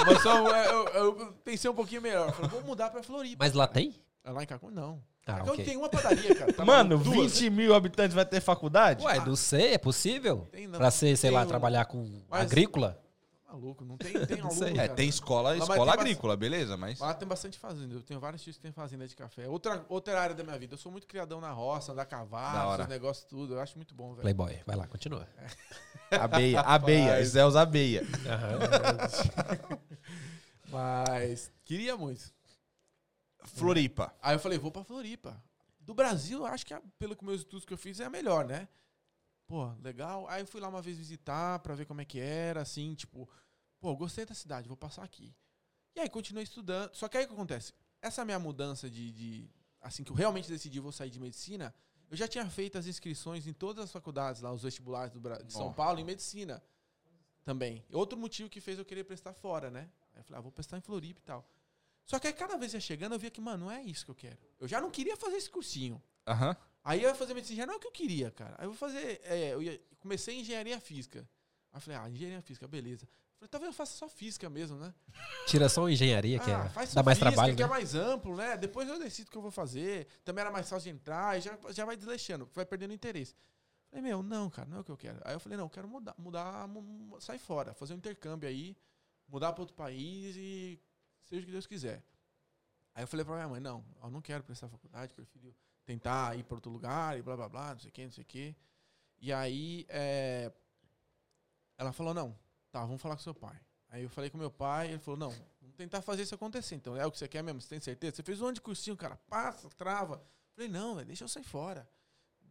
mas 0.07 0.23
só, 0.23 0.37
eu, 0.39 0.87
eu- 0.87 0.89
eu 1.17 1.33
pensei 1.45 1.71
um 1.71 1.75
pouquinho 1.75 2.01
melhor. 2.03 2.29
Eu 2.29 2.33
falei, 2.33 2.51
vou 2.51 2.63
mudar 2.63 2.91
pra 2.91 3.03
Floripa. 3.03 3.37
Mas 3.45 3.53
lá 3.55 3.67
tem? 3.67 3.95
É 4.25 4.31
Lá 4.31 4.43
em 4.43 4.47
Cacum, 4.47 4.71
não. 4.71 5.03
Ah, 5.27 5.35
Cacum 5.39 5.53
ok. 5.53 5.65
tem 5.65 5.77
uma 5.77 5.89
padaria, 5.89 6.35
cara. 6.35 6.53
Tá 6.53 6.65
Mano, 6.65 6.99
maluco? 6.99 7.15
Duas. 7.17 7.33
20 7.39 7.51
mil 7.51 7.75
habitantes 7.75 8.15
vai 8.15 8.25
ter 8.25 8.41
faculdade? 8.41 9.05
Ué, 9.05 9.19
não 9.25 9.37
sei, 9.37 9.75
é 9.75 9.79
possível? 9.79 10.49
Tem, 10.53 10.67
não. 10.67 10.79
Pra 10.79 10.91
ser, 10.91 11.17
sei 11.17 11.31
Tem 11.31 11.39
lá, 11.39 11.45
um- 11.45 11.49
trabalhar 11.49 11.85
com 11.87 12.23
Mas- 12.29 12.43
agrícola? 12.43 13.01
Tá 13.51 13.57
maluco, 13.57 13.85
não 13.85 13.97
tem, 13.97 14.13
tem 14.13 14.13
aluno, 14.41 14.67
é, 14.67 14.75
cara. 14.75 14.95
tem 14.95 15.09
escola, 15.09 15.51
Lá, 15.51 15.57
escola 15.57 15.93
agrícola, 15.93 16.37
beleza, 16.37 16.77
mas... 16.77 17.01
Lá 17.01 17.13
tem 17.13 17.27
bastante 17.27 17.59
fazenda. 17.59 17.95
Eu 17.95 18.03
tenho 18.03 18.21
vários 18.21 18.43
tios 18.43 18.57
que 18.57 18.63
têm 18.63 18.71
fazenda 18.71 19.09
de 19.09 19.17
café. 19.17 19.49
Outra, 19.49 19.85
outra 19.89 20.21
área 20.21 20.35
da 20.37 20.45
minha 20.45 20.57
vida. 20.59 20.75
Eu 20.75 20.79
sou 20.79 20.93
muito 20.93 21.07
criadão 21.07 21.41
na 21.41 21.51
roça, 21.51 21.93
andar 21.93 22.07
cavalo, 22.07 22.87
negócios 22.87 23.27
tudo. 23.27 23.55
Eu 23.55 23.61
acho 23.61 23.77
muito 23.77 23.93
bom, 23.95 24.11
velho. 24.11 24.23
Playboy, 24.23 24.61
vai 24.65 24.77
lá, 24.77 24.87
continua. 24.87 25.27
Abeia, 26.11 26.61
abeia, 26.61 27.05
Rapaz. 27.05 27.29
Zé 27.29 27.45
os 27.47 27.55
abeia. 27.57 28.03
Mas 30.71 31.51
queria 31.65 31.97
muito. 31.97 32.33
Floripa. 33.45 34.13
Aí 34.23 34.35
eu 34.35 34.39
falei, 34.41 34.59
vou 34.59 34.71
pra 34.73 34.83
Floripa. 34.85 35.41
Do 35.81 35.95
Brasil, 35.95 36.45
acho 36.47 36.65
que, 36.67 36.75
a- 36.75 36.83
pelo 36.99 37.17
que 37.17 37.25
meus 37.25 37.41
estudos 37.41 37.65
que 37.65 37.73
eu 37.73 37.79
fiz, 37.79 37.99
é 38.01 38.05
a 38.05 38.11
melhor, 38.11 38.45
né? 38.45 38.69
Pô, 39.51 39.67
legal. 39.83 40.29
Aí 40.29 40.43
eu 40.43 40.47
fui 40.47 40.61
lá 40.61 40.69
uma 40.69 40.81
vez 40.81 40.97
visitar 40.97 41.59
pra 41.59 41.75
ver 41.75 41.85
como 41.85 42.01
é 42.01 42.05
que 42.05 42.21
era, 42.21 42.63
assim, 42.63 42.95
tipo, 42.95 43.29
pô, 43.81 43.97
gostei 43.97 44.25
da 44.25 44.33
cidade, 44.33 44.69
vou 44.69 44.77
passar 44.77 45.03
aqui. 45.03 45.35
E 45.97 45.99
aí 45.99 46.09
continuei 46.09 46.45
estudando. 46.45 46.95
Só 46.95 47.09
que 47.09 47.19
aí 47.19 47.25
o 47.25 47.27
que 47.27 47.35
acontece? 47.35 47.73
Essa 48.01 48.25
minha 48.25 48.39
mudança 48.39 48.89
de, 48.89 49.11
de- 49.11 49.51
assim, 49.81 50.05
que 50.05 50.13
eu 50.13 50.15
realmente 50.15 50.49
decidi 50.49 50.79
vou 50.79 50.93
sair 50.93 51.11
de 51.11 51.19
medicina, 51.19 51.75
eu 52.09 52.17
já 52.17 52.29
tinha 52.29 52.49
feito 52.49 52.79
as 52.79 52.87
inscrições 52.87 53.45
em 53.49 53.53
todas 53.53 53.87
as 53.87 53.91
faculdades 53.91 54.41
lá, 54.41 54.53
os 54.53 54.63
vestibulares 54.63 55.13
do, 55.13 55.19
de 55.45 55.53
São 55.53 55.67
Ó. 55.67 55.73
Paulo, 55.73 55.99
em 55.99 56.05
medicina 56.05 56.63
também. 57.45 57.85
Outro 57.93 58.17
motivo 58.17 58.49
que 58.49 58.61
fez 58.61 58.79
eu 58.79 58.85
querer 58.85 59.03
prestar 59.03 59.33
fora, 59.33 59.69
né? 59.69 59.91
Aí 60.15 60.21
eu 60.21 60.25
falei, 60.25 60.39
ah, 60.39 60.43
vou 60.43 60.53
prestar 60.53 60.79
em 60.79 60.81
Floripa 60.81 61.19
e 61.19 61.25
tal. 61.25 61.45
Só 62.07 62.21
que 62.21 62.29
aí 62.29 62.33
cada 62.33 62.57
vez 62.57 62.73
ia 62.73 62.79
chegando, 62.81 63.17
eu 63.17 63.19
via 63.19 63.33
que, 63.33 63.41
mano, 63.41 63.65
não 63.65 63.73
é 63.73 63.83
isso 63.83 64.05
que 64.05 64.13
eu 64.13 64.15
quero. 64.15 64.39
Eu 64.61 64.69
já 64.69 64.81
não 64.81 64.93
queria 64.93 65.17
fazer 65.17 65.39
esse 65.39 65.51
cursinho. 65.51 66.01
Aham. 66.25 66.57
Aí 66.83 67.03
eu 67.03 67.09
ia 67.11 67.15
fazer 67.15 67.35
medicina 67.35 67.67
não 67.67 67.75
é 67.75 67.77
o 67.77 67.81
que 67.81 67.87
eu 67.87 67.93
queria, 67.93 68.31
cara. 68.31 68.55
Aí 68.59 68.65
eu 68.67 68.71
vou 68.71 68.79
fazer. 68.79 69.21
é, 69.25 69.53
eu 69.53 69.63
ia- 69.63 69.81
comecei 69.99 70.35
em 70.37 70.41
engenharia 70.41 70.81
física. 70.81 71.21
Aí 71.73 71.77
eu 71.77 71.81
falei, 71.81 71.99
ah, 72.01 72.09
engenharia 72.11 72.41
física, 72.43 72.67
beleza. 72.67 73.07
Falei, 73.39 73.49
talvez 73.49 73.69
eu 73.69 73.75
faça 73.77 73.93
só 73.97 74.09
física 74.09 74.49
mesmo, 74.51 74.77
né? 74.79 74.93
Tira 75.47 75.69
só 75.69 75.89
engenharia, 75.89 76.39
que 76.39 76.51
ah, 76.51 76.65
é, 76.65 76.69
faz 76.71 76.93
dá 76.95 77.03
mais 77.03 77.19
física, 77.19 77.33
trabalho, 77.33 77.57
que 77.57 77.63
né? 77.63 77.67
é 77.67 77.71
mais 77.71 77.95
amplo, 77.95 78.37
né? 78.37 78.57
Depois 78.57 78.89
eu 78.89 78.99
decido 78.99 79.29
o 79.29 79.31
que 79.31 79.39
eu 79.39 79.43
vou 79.43 79.51
fazer. 79.51 80.07
Também 80.25 80.43
era 80.43 80.51
mais 80.51 80.69
fácil 80.69 80.91
de 80.91 80.97
entrar 80.99 81.39
e 81.39 81.41
já, 81.43 81.59
já 81.71 81.85
vai 81.85 81.97
desleixando, 81.97 82.49
vai 82.55 82.65
perdendo 82.67 82.93
interesse. 82.93 83.35
Falei, 83.89 84.03
meu, 84.05 84.23
não, 84.23 84.49
cara, 84.51 84.69
não 84.69 84.79
é 84.79 84.81
o 84.81 84.85
que 84.85 84.91
eu 84.91 84.97
quero. 84.97 85.21
Aí 85.25 85.35
eu 85.35 85.41
falei, 85.41 85.57
não, 85.59 85.65
eu 85.67 85.71
quero 85.71 85.89
mudar, 85.89 86.15
mudar, 86.19 86.69
mu- 86.69 86.83
mu- 86.83 87.21
sair 87.21 87.39
fora, 87.39 87.73
fazer 87.75 87.95
um 87.95 87.97
intercâmbio 87.97 88.49
aí, 88.49 88.77
mudar 89.29 89.53
para 89.53 89.63
outro 89.63 89.75
país 89.75 90.37
e 90.37 90.81
seja 91.25 91.43
o 91.43 91.47
que 91.47 91.53
Deus 91.53 91.67
quiser. 91.67 92.03
Aí 92.95 93.03
eu 93.05 93.09
falei 93.09 93.25
pra 93.25 93.35
minha 93.35 93.49
mãe, 93.49 93.61
não, 93.61 93.85
eu 94.03 94.11
não 94.11 94.21
quero 94.21 94.45
prestar 94.45 94.69
faculdade, 94.69 95.15
prefiro 95.15 95.55
tentar 95.91 96.39
ir 96.39 96.45
para 96.45 96.55
outro 96.55 96.71
lugar 96.71 97.19
e 97.19 97.23
blá 97.23 97.37
blá 97.37 97.49
blá, 97.49 97.73
não 97.73 97.81
sei 97.81 97.91
o 97.91 97.93
que, 97.93 98.05
não 98.05 98.13
sei 98.13 98.23
o 98.23 98.27
que. 98.27 98.57
E 99.21 99.33
aí 99.33 99.87
é, 99.89 100.53
ela 101.77 101.93
falou, 101.93 102.15
não, 102.15 102.37
tá, 102.71 102.85
vamos 102.85 103.03
falar 103.03 103.17
com 103.17 103.23
seu 103.23 103.35
pai. 103.35 103.59
Aí 103.89 104.05
eu 104.05 104.09
falei 104.09 104.31
com 104.31 104.39
meu 104.39 104.53
pai, 104.53 104.89
ele 104.89 105.01
falou, 105.01 105.19
não, 105.19 105.31
vamos 105.61 105.77
tentar 105.77 106.01
fazer 106.01 106.23
isso 106.23 106.35
acontecer. 106.35 106.77
Então, 106.77 106.97
é 106.97 107.05
o 107.05 107.11
que 107.11 107.19
você 107.19 107.27
quer 107.27 107.43
mesmo? 107.43 107.61
Você 107.61 107.69
tem 107.69 107.81
certeza? 107.81 108.17
Você 108.17 108.23
fez 108.23 108.41
um 108.41 108.45
ano 108.45 108.55
de 108.55 108.61
cursinho, 108.61 108.97
cara, 108.97 109.17
passa, 109.29 109.69
trava. 109.71 110.23
Falei, 110.55 110.71
não, 110.71 110.95
velho, 110.95 111.09
deixa 111.09 111.25
eu 111.25 111.29
sair 111.29 111.43
fora. 111.43 111.89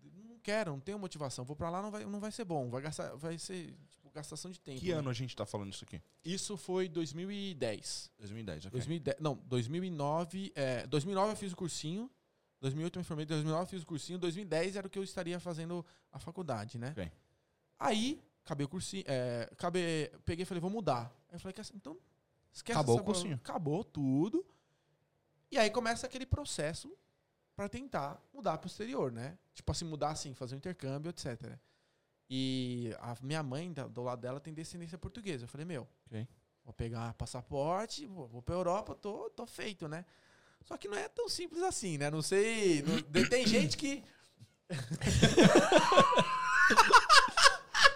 Não 0.03 0.37
quero, 0.39 0.71
não 0.71 0.79
tenho 0.81 0.99
motivação. 0.99 1.45
Vou 1.45 1.55
pra 1.55 1.69
lá, 1.69 1.81
não 1.81 1.91
vai, 1.91 2.05
não 2.05 2.19
vai 2.19 2.31
ser 2.31 2.43
bom. 2.43 2.69
Vai, 2.69 2.81
gastar, 2.81 3.15
vai 3.15 3.37
ser, 3.37 3.73
tipo, 3.87 4.09
gastação 4.11 4.51
de 4.51 4.59
tempo. 4.59 4.79
Que 4.79 4.91
né? 4.91 4.99
ano 4.99 5.09
a 5.09 5.13
gente 5.13 5.33
tá 5.35 5.45
falando 5.45 5.71
isso 5.71 5.85
aqui? 5.85 6.01
Isso 6.25 6.57
foi 6.57 6.89
2010. 6.89 8.11
2010, 8.17 8.65
ok. 8.65 8.71
2010 8.71 9.17
não, 9.19 9.35
2009. 9.45 10.51
É, 10.55 10.85
2009 10.87 11.31
eu 11.31 11.35
fiz 11.37 11.53
o 11.53 11.55
cursinho. 11.55 12.11
2008 12.61 12.97
eu 12.97 13.01
me 13.01 13.03
formei. 13.05 13.25
2009 13.25 13.63
eu 13.63 13.67
fiz 13.67 13.83
o 13.83 13.85
cursinho. 13.85 14.19
2010 14.19 14.75
era 14.75 14.87
o 14.87 14.89
que 14.89 14.99
eu 14.99 15.03
estaria 15.03 15.39
fazendo 15.39 15.85
a 16.11 16.19
faculdade, 16.19 16.77
né? 16.77 16.91
Aí, 17.77 18.21
acabei 18.43 18.65
o 18.65 18.69
cursinho. 18.69 19.03
É, 19.07 19.47
acabei, 19.51 20.09
peguei 20.25 20.43
e 20.43 20.45
falei, 20.45 20.59
vou 20.61 20.69
mudar. 20.69 21.05
Aí 21.29 21.35
eu 21.35 21.39
falei, 21.39 21.53
"Quer- 21.53 21.65
então, 21.73 21.97
esquece 22.51 22.77
Acabou 22.77 22.99
o 22.99 23.03
cursinho. 23.03 23.35
Acabou 23.35 23.83
tudo. 23.83 24.45
E 25.51 25.57
aí 25.57 25.69
começa 25.69 26.05
aquele 26.05 26.25
processo 26.25 26.95
pra 27.55 27.67
tentar 27.69 28.21
mudar 28.33 28.57
pro 28.57 28.67
exterior, 28.67 29.11
né? 29.11 29.37
Tipo 29.53 29.71
assim, 29.71 29.85
mudar 29.85 30.11
assim, 30.11 30.33
fazer 30.33 30.55
um 30.55 30.57
intercâmbio, 30.57 31.09
etc. 31.09 31.57
E 32.29 32.93
a 32.99 33.15
minha 33.21 33.41
mãe, 33.41 33.71
do 33.73 34.01
lado 34.03 34.21
dela, 34.21 34.39
tem 34.39 34.53
descendência 34.53 34.97
portuguesa. 34.97 35.45
Eu 35.45 35.47
falei, 35.47 35.65
meu, 35.65 35.87
Ok. 36.05 36.27
vou 36.63 36.73
pegar 36.73 37.13
passaporte, 37.15 38.05
vou, 38.05 38.27
vou 38.27 38.41
pra 38.41 38.53
Europa, 38.55 38.93
tô, 38.95 39.29
tô 39.31 39.45
feito, 39.47 39.87
né? 39.87 40.05
Só 40.65 40.77
que 40.77 40.87
não 40.87 40.97
é 40.97 41.07
tão 41.09 41.27
simples 41.27 41.63
assim, 41.63 41.97
né? 41.97 42.09
Não 42.09 42.21
sei. 42.21 42.83
não- 42.83 43.01
tem 43.27 43.45
gente 43.47 43.75
que. 43.77 44.03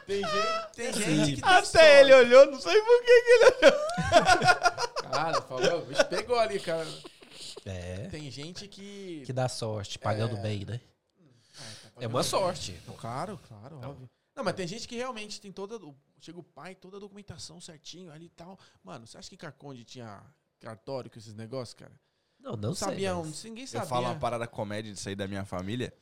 tem 0.05 0.21
gente, 0.21 0.71
tem 0.75 0.93
gente 0.93 1.41
que 1.41 1.47
sorte. 1.49 1.77
Até 1.77 2.01
ele 2.01 2.13
olhou, 2.13 2.45
não 2.51 2.59
sei 2.59 2.81
por 2.81 3.03
que 3.03 3.11
ele 3.11 3.45
olhou. 3.45 5.11
Cara, 5.11 5.41
falou, 5.41 5.81
o 5.83 5.85
bicho 5.85 6.05
pegou 6.05 6.37
ali, 6.39 6.59
cara. 6.59 6.87
É, 7.65 8.07
Tem 8.09 8.29
gente 8.29 8.67
que. 8.67 9.23
que 9.25 9.31
dá 9.31 9.47
sorte, 9.47 9.97
pagando 9.97 10.35
É. 10.37 10.41
bem, 10.41 10.65
né? 10.65 10.81
Ah, 11.57 11.61
tá 11.83 11.89
É 12.01 12.07
uma 12.07 12.21
bem. 12.21 12.29
sorte. 12.29 12.77
Claro, 12.97 13.39
claro, 13.47 13.77
óbvio. 13.77 14.09
Não, 14.35 14.43
mas 14.43 14.55
tem 14.55 14.67
gente 14.67 14.87
que 14.87 14.95
realmente 14.95 15.39
tem 15.39 15.51
toda. 15.51 15.79
Chega 16.19 16.39
o 16.39 16.43
pai, 16.43 16.73
toda 16.75 16.97
a 16.97 16.99
documentação 16.99 17.61
certinho 17.61 18.11
ali 18.11 18.25
e 18.25 18.29
tal. 18.29 18.57
Mano, 18.83 19.05
você 19.05 19.17
acha 19.17 19.29
que 19.29 19.37
Carconde 19.37 19.83
tinha 19.85 20.21
cartório 20.59 21.09
com 21.11 21.19
esses 21.19 21.33
negócios, 21.35 21.73
cara? 21.75 21.91
Não, 22.43 22.51
não, 22.51 22.57
Não 22.69 22.75
sei, 22.75 22.87
sabia, 22.89 23.15
mas- 23.15 23.25
onde, 23.27 23.43
ninguém 23.49 23.63
Eu 23.63 23.67
sabia. 23.69 23.87
falo 23.87 24.05
uma 24.07 24.15
parada 24.19 24.45
comédia 24.45 24.91
disso 24.93 25.07
aí 25.07 25.15
da 25.15 25.27
minha 25.27 25.45
família, 25.45 25.93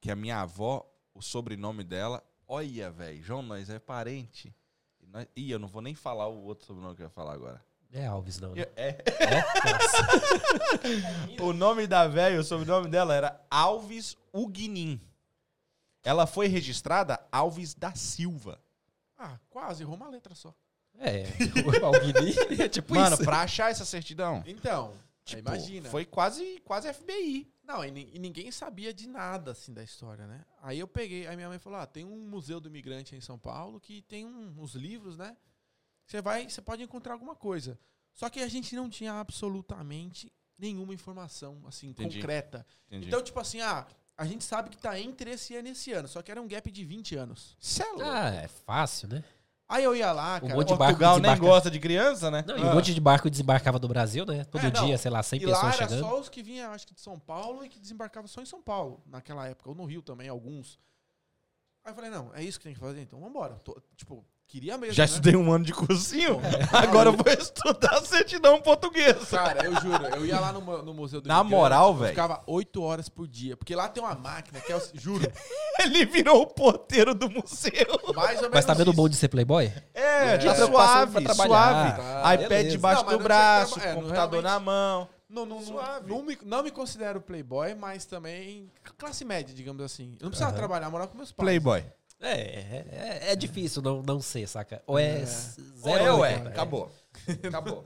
que 0.00 0.10
a 0.10 0.16
minha 0.16 0.40
avó, 0.40 0.90
o 1.14 1.20
sobrenome 1.20 1.84
dela, 1.84 2.24
olha, 2.48 2.90
velho, 2.90 3.22
João, 3.22 3.42
nós 3.42 3.68
é 3.68 3.78
parente. 3.78 4.54
E 5.00 5.06
nós- 5.06 5.26
Ih, 5.36 5.50
eu 5.50 5.58
não 5.58 5.68
vou 5.68 5.82
nem 5.82 5.94
falar 5.94 6.28
o 6.28 6.42
outro 6.44 6.66
sobrenome 6.66 6.96
que 6.96 7.02
eu 7.02 7.06
ia 7.06 7.10
falar 7.10 7.34
agora. 7.34 7.62
É 7.92 8.06
Alves, 8.06 8.40
não. 8.40 8.54
Né? 8.54 8.62
É. 8.74 8.88
É? 8.88 9.04
O 11.42 11.52
nome 11.52 11.86
da 11.86 12.08
velha, 12.08 12.40
o 12.40 12.44
sobrenome 12.44 12.88
dela 12.88 13.14
era 13.14 13.38
Alves 13.50 14.16
Ugnin. 14.32 14.98
Ela 16.02 16.26
foi 16.26 16.46
registrada 16.48 17.20
Alves 17.30 17.74
da 17.74 17.94
Silva. 17.94 18.58
Ah, 19.18 19.38
quase, 19.50 19.82
errou 19.82 19.94
uma 19.94 20.08
letra 20.08 20.34
só. 20.34 20.54
É, 20.98 21.24
o 21.82 21.86
Alguini 21.86 22.34
é 22.60 22.68
tipo 22.68 22.94
Mano, 22.94 23.14
isso. 23.14 23.24
pra 23.24 23.40
achar 23.42 23.70
essa 23.70 23.84
certidão, 23.84 24.42
Então, 24.46 24.92
tipo, 25.24 25.40
imagina. 25.48 25.88
foi 25.88 26.04
quase, 26.04 26.60
quase 26.64 26.92
FBI. 26.92 27.52
Não, 27.64 27.84
e, 27.84 27.88
e 28.14 28.18
ninguém 28.18 28.50
sabia 28.50 28.92
de 28.92 29.08
nada, 29.08 29.52
assim, 29.52 29.72
da 29.72 29.82
história, 29.82 30.26
né? 30.26 30.44
Aí 30.60 30.78
eu 30.78 30.88
peguei, 30.88 31.26
aí 31.26 31.36
minha 31.36 31.48
mãe 31.48 31.58
falou, 31.58 31.78
ah, 31.78 31.86
tem 31.86 32.04
um 32.04 32.28
museu 32.28 32.60
do 32.60 32.68
imigrante 32.68 33.14
em 33.14 33.20
São 33.20 33.38
Paulo 33.38 33.80
que 33.80 34.02
tem 34.02 34.26
um- 34.26 34.54
uns 34.60 34.74
livros, 34.74 35.16
né? 35.16 35.36
Você 36.06 36.20
vai, 36.20 36.48
você 36.48 36.60
pode 36.60 36.82
encontrar 36.82 37.12
alguma 37.14 37.34
coisa. 37.36 37.78
Só 38.12 38.28
que 38.28 38.40
a 38.40 38.48
gente 38.48 38.74
não 38.74 38.90
tinha 38.90 39.14
absolutamente 39.14 40.32
nenhuma 40.58 40.92
informação, 40.94 41.62
assim, 41.66 41.88
Entendi. 41.88 42.16
concreta. 42.18 42.66
Entendi. 42.88 43.06
Então, 43.08 43.22
tipo 43.22 43.38
assim, 43.40 43.60
ah, 43.60 43.86
a 44.16 44.24
gente 44.26 44.44
sabe 44.44 44.70
que 44.70 44.76
tá 44.76 44.98
entre 45.00 45.30
esse 45.30 45.54
ano 45.56 45.68
e 45.68 45.70
esse 45.70 45.92
ano, 45.92 46.06
só 46.08 46.20
que 46.20 46.30
era 46.30 46.40
um 46.42 46.46
gap 46.46 46.70
de 46.70 46.84
20 46.84 47.16
anos. 47.16 47.56
Cê 47.58 47.82
é 47.82 47.86
louco. 47.86 48.02
Ah, 48.04 48.28
é 48.34 48.48
fácil, 48.48 49.08
né? 49.08 49.24
Aí 49.72 49.84
eu 49.84 49.96
ia 49.96 50.12
lá, 50.12 50.36
Um 50.36 50.40
cara, 50.40 50.54
monte 50.54 50.68
de 50.68 50.74
barco 50.76 50.84
Portugal 50.92 51.12
nem 51.14 51.22
desembarca- 51.22 51.46
gosta 51.46 51.70
de 51.70 51.80
criança, 51.80 52.30
né? 52.30 52.44
Não, 52.46 52.58
e 52.58 52.60
um 52.62 52.74
monte 52.74 52.92
de 52.94 53.00
barco 53.00 53.30
desembarcava 53.30 53.78
do 53.78 53.88
Brasil, 53.88 54.26
né? 54.26 54.44
Todo 54.44 54.66
É, 54.66 54.70
dia, 54.70 54.98
sei 54.98 55.10
lá, 55.10 55.22
100 55.22 55.40
E 55.40 55.46
lá 55.46 55.52
pessoas 55.54 55.74
era 55.80 55.88
chegando. 55.88 56.00
só 56.08 56.20
os 56.20 56.28
que 56.28 56.42
vinham, 56.42 56.70
acho 56.72 56.86
que 56.86 56.94
de 56.94 57.00
São 57.00 57.18
Paulo 57.18 57.64
e 57.64 57.68
que 57.70 57.78
desembarcavam 57.80 58.28
só 58.28 58.42
em 58.42 58.46
São 58.46 58.60
Paulo 58.62 59.02
naquela 59.06 59.48
época, 59.48 59.70
ou 59.70 59.74
no 59.74 59.84
Rio 59.86 60.02
também, 60.02 60.28
alguns. 60.28 60.78
Aí 61.84 61.90
eu 61.90 61.94
falei, 61.94 62.10
não, 62.10 62.30
é 62.34 62.42
isso 62.44 62.58
que 62.58 62.64
tem 62.64 62.74
que 62.74 62.80
fazer, 62.80 63.00
então 63.00 63.18
vambora. 63.20 63.54
Tô- 63.64 63.80
tipo, 63.96 64.24
queria 64.52 64.76
mesmo. 64.76 64.92
Já 64.94 65.04
né? 65.04 65.08
estudei 65.08 65.34
um 65.34 65.50
ano 65.50 65.64
de 65.64 65.72
cursinho, 65.72 66.38
agora 66.72 67.08
eu 67.08 67.14
vou 67.14 67.32
estudar 67.32 68.02
certidão 68.02 68.60
português. 68.60 69.16
Cara, 69.30 69.64
eu 69.64 69.80
juro, 69.80 70.04
eu 70.14 70.26
ia 70.26 70.38
lá 70.38 70.52
no, 70.52 70.82
no 70.82 70.92
Museu 70.92 71.22
do 71.22 71.26
Na 71.28 71.40
Imigrante, 71.40 71.54
moral, 71.60 71.88
eu 71.88 71.94
velho. 71.94 72.10
Ficava 72.10 72.42
oito 72.46 72.82
horas 72.82 73.08
por 73.08 73.26
dia. 73.26 73.56
Porque 73.56 73.74
lá 73.74 73.88
tem 73.88 74.02
uma 74.02 74.14
máquina 74.14 74.60
que 74.60 74.70
é. 74.70 74.76
o- 74.76 74.82
Juro, 74.92 75.26
Ele 75.80 76.04
virou 76.04 76.42
o 76.42 76.46
porteiro 76.46 77.14
do 77.14 77.30
museu. 77.30 77.72
mais 78.14 78.36
ou 78.36 78.42
menos. 78.42 78.50
Mas 78.54 78.64
tá 78.66 78.74
vendo 78.74 78.88
o 78.88 78.90
isso. 78.90 78.96
bom 78.96 79.08
de 79.08 79.16
ser 79.16 79.28
playboy? 79.28 79.72
É, 79.94 80.36
Tinha 80.36 80.54
tá 80.54 80.66
suave, 80.66 81.34
suave. 81.34 81.96
Tá, 81.96 82.34
iPad 82.34 82.48
beleza. 82.48 82.70
debaixo 82.70 83.02
Não, 83.02 83.08
do 83.10 83.16
não 83.16 83.24
braço, 83.24 83.80
é, 83.80 83.94
não, 83.94 84.02
computador 84.02 84.42
na 84.42 84.60
mão. 84.60 85.08
Não, 85.32 85.46
não, 85.46 85.60
não, 85.60 85.66
Suave. 85.66 86.06
não 86.10 86.22
me, 86.22 86.38
não 86.44 86.62
me 86.62 86.70
considero 86.70 87.18
playboy, 87.18 87.74
mas 87.74 88.04
também 88.04 88.70
classe 88.98 89.24
média, 89.24 89.54
digamos 89.54 89.82
assim. 89.82 90.14
Eu 90.20 90.24
não 90.24 90.28
precisava 90.28 90.50
Aham. 90.52 90.58
trabalhar, 90.58 90.90
morar 90.90 91.06
com 91.06 91.16
meus 91.16 91.32
pais. 91.32 91.42
Playboy. 91.46 91.82
É, 92.22 92.32
é, 92.40 92.86
é- 93.28 93.32
é 93.32 93.36
difícil 93.36 93.82
não, 93.82 94.02
não 94.02 94.20
ser, 94.20 94.46
saca? 94.48 94.82
Ou 94.86 94.98
é, 94.98 95.18
É. 95.18 95.22
s- 95.22 95.60
Ou 95.60 95.78
zero 95.82 96.04
é, 96.04 96.12
ou 96.12 96.24
é. 96.24 96.30
oitenta, 96.32 96.48
Acabou. 96.50 96.90
Acabou. 97.48 97.84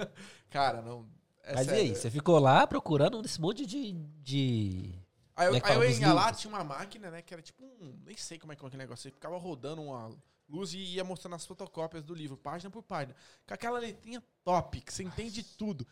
Cara, 0.50 0.82
não. 0.82 1.06
é 1.42 1.54
Mas 1.54 1.66
e 1.66 1.70
sério. 1.70 1.82
aí, 1.82 1.94
você 1.96 2.10
ficou 2.10 2.38
lá 2.38 2.66
procurando 2.66 3.20
esse 3.24 3.40
monte 3.40 3.64
de. 3.66 3.92
de... 4.22 4.94
Aí 5.34 5.48
eu, 5.48 5.54
é 5.56 5.60
que 5.60 5.68
aí 5.70 5.76
eu 5.76 5.90
ia 5.90 6.12
lá, 6.14 6.32
tinha 6.32 6.52
uma 6.52 6.62
máquina, 6.64 7.10
né? 7.10 7.22
Que 7.22 7.34
era 7.34 7.42
tipo 7.42 7.62
um. 7.64 7.94
Nem 8.04 8.16
sei 8.16 8.38
como 8.38 8.52
é 8.52 8.56
que 8.56 8.64
é 8.64 8.66
aquele 8.66 8.82
negócio. 8.82 9.02
Você 9.04 9.10
ficava 9.10 9.36
rodando 9.38 9.82
uma 9.82 10.10
luz 10.48 10.72
e 10.74 10.78
ia 10.78 11.04
mostrando 11.04 11.34
as 11.34 11.44
fotocópias 11.44 12.04
do 12.04 12.14
livro, 12.14 12.36
página 12.36 12.70
por 12.70 12.82
página. 12.82 13.14
Com 13.46 13.52
aquela 13.54 13.78
letrinha 13.78 14.22
top, 14.44 14.80
que 14.80 14.92
você 14.92 15.02
entende 15.02 15.42
tudo. 15.42 15.86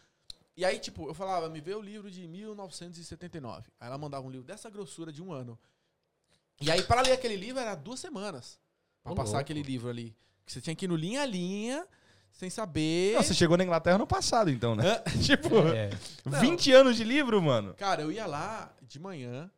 E 0.57 0.65
aí, 0.65 0.79
tipo, 0.79 1.09
eu 1.09 1.15
falava, 1.15 1.49
me 1.49 1.61
vê 1.61 1.75
o 1.75 1.81
livro 1.81 2.11
de 2.11 2.27
1979. 2.29 3.71
Aí 3.81 3.89
ela 3.89 3.99
mandava 3.99 4.27
um 4.27 4.31
livro 4.31 4.47
dessa 4.47 4.71
grossura 4.71 5.13
de 5.13 5.23
um 5.23 5.33
ano. 5.33 5.59
E 6.61 6.71
aí, 6.71 6.83
para 6.83 7.01
ler 7.03 7.13
aquele 7.13 7.37
livro, 7.37 7.61
era 7.61 7.75
duas 7.75 8.01
semanas. 8.01 8.59
Pra 9.03 9.13
Ô, 9.13 9.15
passar 9.15 9.33
louco. 9.33 9.41
aquele 9.43 9.63
livro 9.63 9.89
ali. 9.91 10.15
Que 10.47 10.53
você 10.53 10.61
tinha 10.61 10.75
que 10.75 10.85
ir 10.85 10.89
no 10.89 10.97
linha 10.97 11.23
a 11.23 11.27
linha, 11.27 11.87
sem 12.33 12.49
saber. 12.51 13.15
Não, 13.15 13.23
você 13.23 13.35
chegou 13.35 13.57
na 13.57 13.65
Inglaterra 13.65 13.99
no 13.99 14.07
passado, 14.07 14.51
então, 14.51 14.75
né? 14.75 14.99
tipo, 15.25 15.57
É. 15.69 15.91
Não. 16.25 16.41
20 16.41 16.73
anos 16.73 16.97
de 16.97 17.05
livro, 17.05 17.41
mano. 17.43 17.75
Cara, 17.75 18.03
eu 18.03 18.11
ia 18.13 18.27
lá 18.27 18.73
de 18.83 18.99
manhã, 18.99 19.51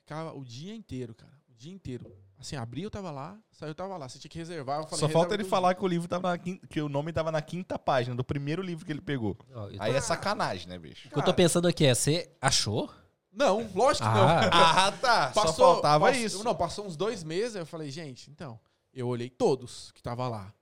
ficava 0.00 0.32
o 0.34 0.44
dia 0.44 0.74
inteiro, 0.74 1.14
cara. 1.14 1.32
O 1.50 1.54
dia 1.54 1.72
inteiro. 1.72 2.06
Assim, 2.38 2.56
abria, 2.56 2.84
eu 2.84 2.90
tava 2.90 3.10
lá, 3.10 3.38
saiu, 3.52 3.70
eu 3.70 3.74
tava 3.74 3.96
lá. 3.96 4.06
Você 4.08 4.18
tinha 4.18 4.28
que 4.28 4.36
reservar, 4.38 4.80
eu 4.80 4.84
falei, 4.84 4.98
Só 5.00 5.08
falta 5.08 5.32
ele 5.34 5.44
falar 5.44 5.74
que 5.74 5.82
o 5.84 5.86
livro 5.88 6.06
tava 6.08 6.30
na 6.30 6.36
quinta, 6.38 6.66
que 6.66 6.80
o 6.80 6.88
nome 6.88 7.12
tava 7.12 7.30
na 7.32 7.40
quinta 7.40 7.78
página 7.78 8.14
do 8.14 8.24
primeiro 8.24 8.60
livro 8.60 8.84
que 8.84 8.92
ele 8.92 9.00
pegou. 9.00 9.34
Tô- 9.34 9.70
Aí 9.78 9.94
é 9.94 10.00
sacanagem, 10.00 10.68
né, 10.68 10.78
bicho? 10.78 11.08
O 11.08 11.10
que 11.10 11.18
eu 11.18 11.22
tô 11.22 11.32
pensando 11.32 11.66
aqui 11.68 11.86
é, 11.86 11.94
você 11.94 12.30
achou? 12.40 12.90
Não, 13.34 13.68
lógico 13.74 14.06
que 14.06 14.18
Ah, 14.18 14.40
não. 14.42 14.50
Ah, 14.52 14.92
tá. 14.92 15.32
Só 15.32 15.52
faltava 15.52 16.06
passou- 16.06 16.22
isso. 16.24 16.44
Não, 16.44 16.54
passou 16.54 16.86
uns 16.86 16.96
dois 16.96 17.22
meses, 17.24 17.56
eu 17.56 17.66
falei, 17.66 17.90
gente, 17.90 18.30
então, 18.30 18.58
eu 18.92 19.08
olhei 19.08 19.28
todos 19.28 19.90
que 19.92 20.02
tava 20.02 20.28
lá. 20.28 20.52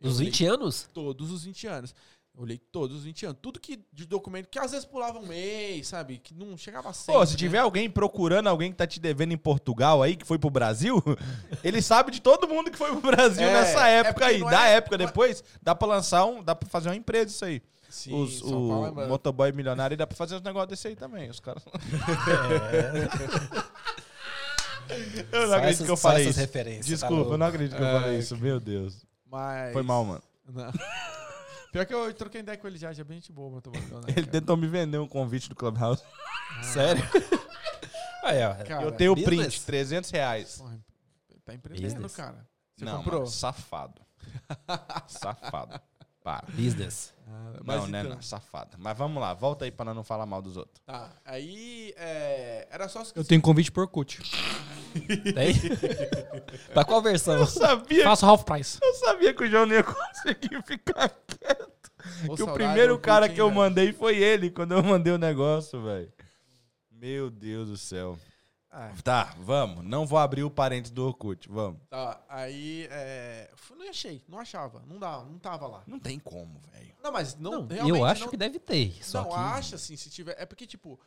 Eu 0.00 0.10
Os 0.10 0.16
olhei 0.18 0.30
20 0.30 0.46
anos? 0.46 0.88
Todos 0.92 1.30
os 1.30 1.44
20 1.44 1.66
anos. 1.66 1.94
Eu 2.36 2.42
olhei 2.42 2.58
todos 2.58 2.98
os 2.98 3.04
20 3.04 3.26
anos. 3.26 3.38
Tudo 3.40 3.60
que 3.60 3.78
de 3.92 4.04
documento, 4.06 4.48
que 4.48 4.58
às 4.58 4.72
vezes 4.72 4.84
pulava 4.84 5.20
um 5.20 5.26
mês, 5.26 5.86
sabe? 5.86 6.18
Que 6.18 6.34
não 6.34 6.56
chegava 6.56 6.90
a 6.90 6.92
sempre, 6.92 7.14
Pô, 7.14 7.24
se 7.24 7.32
né? 7.32 7.38
tiver 7.38 7.58
alguém 7.58 7.88
procurando 7.88 8.48
alguém 8.48 8.72
que 8.72 8.76
tá 8.76 8.86
te 8.88 8.98
devendo 8.98 9.32
em 9.32 9.36
Portugal 9.38 10.02
aí, 10.02 10.16
que 10.16 10.24
foi 10.26 10.36
pro 10.36 10.50
Brasil, 10.50 11.00
ele 11.62 11.80
sabe 11.80 12.10
de 12.10 12.20
todo 12.20 12.48
mundo 12.48 12.72
que 12.72 12.76
foi 12.76 12.90
pro 12.90 13.00
Brasil 13.00 13.46
É, 13.46 13.52
nessa 13.52 13.88
é 13.88 13.98
época 13.98 14.14
porque 14.14 14.24
aí. 14.26 14.40
Da 14.50 14.66
é- 14.68 14.72
época, 14.74 14.96
é- 14.96 14.98
depois, 14.98 15.44
dá 15.62 15.74
pra 15.76 15.86
lançar 15.86 16.24
um. 16.24 16.42
Dá 16.42 16.56
pra 16.56 16.68
fazer 16.68 16.88
uma 16.88 16.96
empresa 16.96 17.26
isso 17.30 17.44
aí. 17.44 17.62
Sim, 17.94 18.12
Os, 18.22 18.40
São 18.40 18.48
o 18.66 18.68
Paulo 18.68 18.86
é 18.86 18.90
mano. 18.90 19.08
motoboy 19.08 19.52
milionário 19.52 19.96
dá 19.96 20.04
pra 20.04 20.16
fazer 20.16 20.34
uns 20.34 20.42
negócios 20.42 20.68
desse 20.70 20.88
aí 20.88 20.96
também. 20.96 21.30
Os 21.30 21.38
caras. 21.38 21.62
Eu 25.32 25.40
não 25.40 25.48
Só 25.48 25.54
acredito 25.54 25.74
essas- 25.74 25.86
que 25.86 25.92
eu 25.92 25.96
falei 25.96 26.28
isso. 26.28 26.38
referências, 26.38 26.86
tá 26.86 26.90
Desculpa, 27.06 27.14
eu 27.14 27.18
louco. 27.20 27.36
não 27.38 27.46
acredito 27.46 27.76
que 27.76 27.82
eu 27.82 27.86
É, 27.86 28.00
falei 28.00 28.18
isso. 28.18 28.36
Meu 28.36 28.60
Deus. 28.60 29.06
Mas. 29.30 29.72
Foi 29.72 29.82
mal, 29.82 30.04
mano. 30.04 30.22
Não. 30.46 30.72
Pior 31.72 31.86
que 31.86 31.94
eu 31.94 32.12
troquei 32.14 32.40
ideia 32.40 32.58
com 32.58 32.66
ele 32.66 32.78
já, 32.78 32.92
já 32.92 33.00
é 33.00 33.04
bem 33.04 33.16
gente 33.18 33.32
boa, 33.32 33.60
brincando, 33.60 34.06
né, 34.06 34.12
Ele 34.14 34.14
cara? 34.14 34.26
tentou 34.26 34.56
me 34.56 34.66
vender 34.66 34.98
um 34.98 35.08
convite 35.08 35.48
do 35.48 35.54
Clubhouse. 35.54 36.02
Sério? 36.62 37.02
Aí, 38.24 38.44
ó. 38.44 38.54
Cara, 38.64 38.82
eu 38.84 38.92
tenho 38.92 39.12
o 39.12 39.14
business. 39.14 39.36
print, 39.54 39.60
300 39.64 40.10
reais. 40.10 40.58
Porra, 40.58 40.78
tá 41.44 41.54
empreendendo, 41.54 41.94
Business. 41.94 42.14
cara. 42.16 42.46
Você 42.76 42.84
não, 42.84 42.98
comprou? 42.98 43.20
mano, 43.20 43.30
safado. 43.30 44.00
safado. 45.08 45.80
Para. 46.22 46.44
Business. 46.52 47.13
Ah, 47.26 47.52
mas 47.64 47.80
Não, 47.82 47.86
né, 47.88 48.00
então- 48.00 48.14
não, 48.14 48.22
safado. 48.22 48.76
Mas 48.78 48.96
vamos 48.98 49.20
lá, 49.20 49.32
volta 49.34 49.64
aí 49.64 49.70
pra 49.70 49.94
não 49.94 50.04
falar 50.04 50.26
mal 50.26 50.42
dos 50.42 50.56
outros. 50.56 50.78
Tá, 50.84 51.10
aí 51.24 51.94
é, 51.96 52.68
era 52.70 52.88
só... 52.88 53.02
Eu 53.14 53.24
tenho 53.24 53.40
convite 53.40 53.72
por 53.72 53.82
Orkut. 53.82 54.20
Tem? 55.34 55.54
pra 56.72 56.84
qual 56.84 57.00
versão? 57.02 57.34
Eu 57.36 57.46
sabia, 57.46 58.04
Faço 58.04 58.26
half 58.26 58.44
price. 58.44 58.78
eu 58.82 58.94
sabia 58.94 59.32
que 59.34 59.42
o 59.44 59.50
João 59.50 59.66
não 59.66 59.74
ia 59.74 59.82
conseguir 59.82 60.62
ficar 60.64 61.08
quieto. 61.26 61.90
Que 62.36 62.42
o 62.42 62.52
primeiro 62.52 62.98
cara 62.98 63.28
que 63.28 63.40
eu 63.40 63.46
velho. 63.48 63.56
mandei 63.58 63.92
foi 63.92 64.18
ele, 64.18 64.50
quando 64.50 64.72
eu 64.72 64.82
mandei 64.82 65.12
o 65.12 65.18
negócio, 65.18 65.82
velho. 65.82 66.12
Meu 66.90 67.30
Deus 67.30 67.68
do 67.70 67.76
céu. 67.78 68.18
Ah, 68.76 68.92
Tá, 69.04 69.34
vamos. 69.38 69.84
Não 69.84 70.04
vou 70.04 70.18
abrir 70.18 70.42
o 70.42 70.50
parênteses 70.50 70.90
do 70.90 71.06
Orkut, 71.06 71.48
vamos. 71.48 71.80
tá, 71.88 72.20
aí 72.28 72.88
é, 72.90 73.48
não 73.70 73.88
achei, 73.88 74.20
não 74.28 74.38
achava, 74.40 74.82
não 74.88 74.98
dava, 74.98 75.24
não 75.24 75.38
tava 75.38 75.66
lá. 75.68 75.84
Não 75.86 76.00
tem 76.00 76.18
como, 76.18 76.58
velho. 76.72 76.92
Não, 77.00 77.12
mas 77.12 77.36
não, 77.38 77.52
Não, 77.62 77.66
realmente 77.68 77.98
eu 77.98 78.04
acho 78.04 78.22
não, 78.22 78.28
que 78.30 78.36
deve 78.36 78.58
ter. 78.58 78.98
Só 79.04 79.22
não 79.22 79.28
que... 79.30 79.36
acha 79.36 79.76
assim, 79.76 79.96
se 79.96 80.10
tiver, 80.10 80.34
é 80.38 80.44
porque 80.44 80.66
tipo 80.66 80.98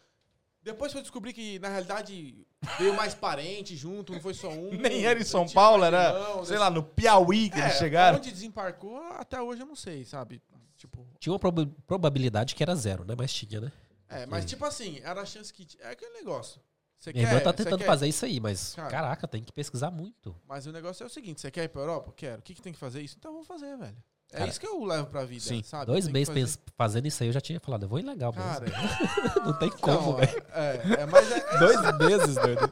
depois 0.63 0.91
foi 0.91 1.01
descobrir 1.01 1.33
que 1.33 1.59
na 1.59 1.69
realidade 1.69 2.45
veio 2.77 2.93
mais 2.95 3.13
parente 3.13 3.75
junto, 3.75 4.13
não 4.13 4.19
foi 4.19 4.33
só 4.33 4.49
um. 4.49 4.71
Nem 4.79 5.05
era 5.05 5.19
em 5.19 5.23
São 5.23 5.45
tinha 5.45 5.55
Paulo, 5.55 5.83
era, 5.83 6.09
irmãos, 6.09 6.47
sei 6.47 6.55
assim. 6.55 6.63
lá, 6.63 6.69
no 6.69 6.83
Piauí 6.83 7.49
que 7.49 7.59
É, 7.59 7.63
eles 7.65 7.77
chegaram. 7.77 8.17
Onde 8.17 8.31
desembarcou, 8.31 8.97
até 9.13 9.41
hoje 9.41 9.61
eu 9.61 9.65
não 9.65 9.75
sei, 9.75 10.03
sabe? 10.05 10.41
Tipo, 10.77 11.05
Tinha 11.19 11.33
uma 11.33 11.39
proba- 11.39 11.69
probabilidade 11.87 12.53
que 12.53 12.61
era 12.63 12.75
zero, 12.75 13.03
né? 13.03 13.15
Mas 13.17 13.33
tinha, 13.33 13.59
né? 13.59 13.71
é, 14.09 14.25
mas 14.25 14.45
tipo 14.45 14.63
assim, 14.63 14.99
era 15.03 15.21
a 15.21 15.25
chance 15.25 15.51
que. 15.53 15.67
É 15.79 15.89
aquele 15.91 16.13
negócio. 16.13 16.61
Você 16.99 17.13
Minha 17.13 17.25
quer, 17.27 17.31
irmã 17.35 17.43
tá 17.43 17.53
tentando 17.53 17.83
fazer 17.83 18.07
isso 18.07 18.25
aí, 18.25 18.39
mas 18.39 18.73
Cara. 18.73 18.89
caraca, 18.89 19.27
tem 19.27 19.43
que 19.43 19.51
pesquisar 19.51 19.91
muito. 19.91 20.35
Mas 20.47 20.65
o 20.65 20.71
negócio 20.71 21.03
é 21.03 21.05
o 21.05 21.09
seguinte: 21.09 21.39
você 21.41 21.51
quer 21.51 21.63
ir 21.65 21.69
pra 21.69 21.81
Europa? 21.81 22.11
Quero. 22.15 22.39
O 22.39 22.41
que, 22.41 22.53
que 22.55 22.61
tem 22.61 22.73
que 22.73 22.79
fazer 22.79 23.01
isso? 23.01 23.15
Então 23.19 23.31
vamos 23.31 23.47
fazer, 23.47 23.77
velho. 23.77 23.95
É 24.29 24.39
Cara, 24.39 24.49
isso 24.49 24.59
que 24.59 24.67
eu 24.67 24.83
levo 24.83 25.07
pra 25.07 25.23
vida, 25.23 25.41
sim. 25.41 25.63
sabe? 25.63 25.85
Dois 25.85 26.05
meses 26.09 26.27
fazer- 26.27 26.59
fazendo 26.75 27.05
isso 27.07 27.23
aí, 27.23 27.29
eu 27.29 27.33
já 27.33 27.39
tinha 27.39 27.61
falado, 27.61 27.83
eu 27.83 27.87
vou 27.87 27.97
ilegal 27.97 28.33
mesmo. 28.35 28.49
Cara, 28.49 28.65
não 29.45 29.53
tem 29.53 29.69
como, 29.79 30.17
velho. 30.17 30.43
é, 30.53 31.01
é, 31.01 31.05
mas 31.05 31.31
é 31.31 31.39
Dois 31.59 31.97
meses, 31.97 32.35
doido. 32.35 32.69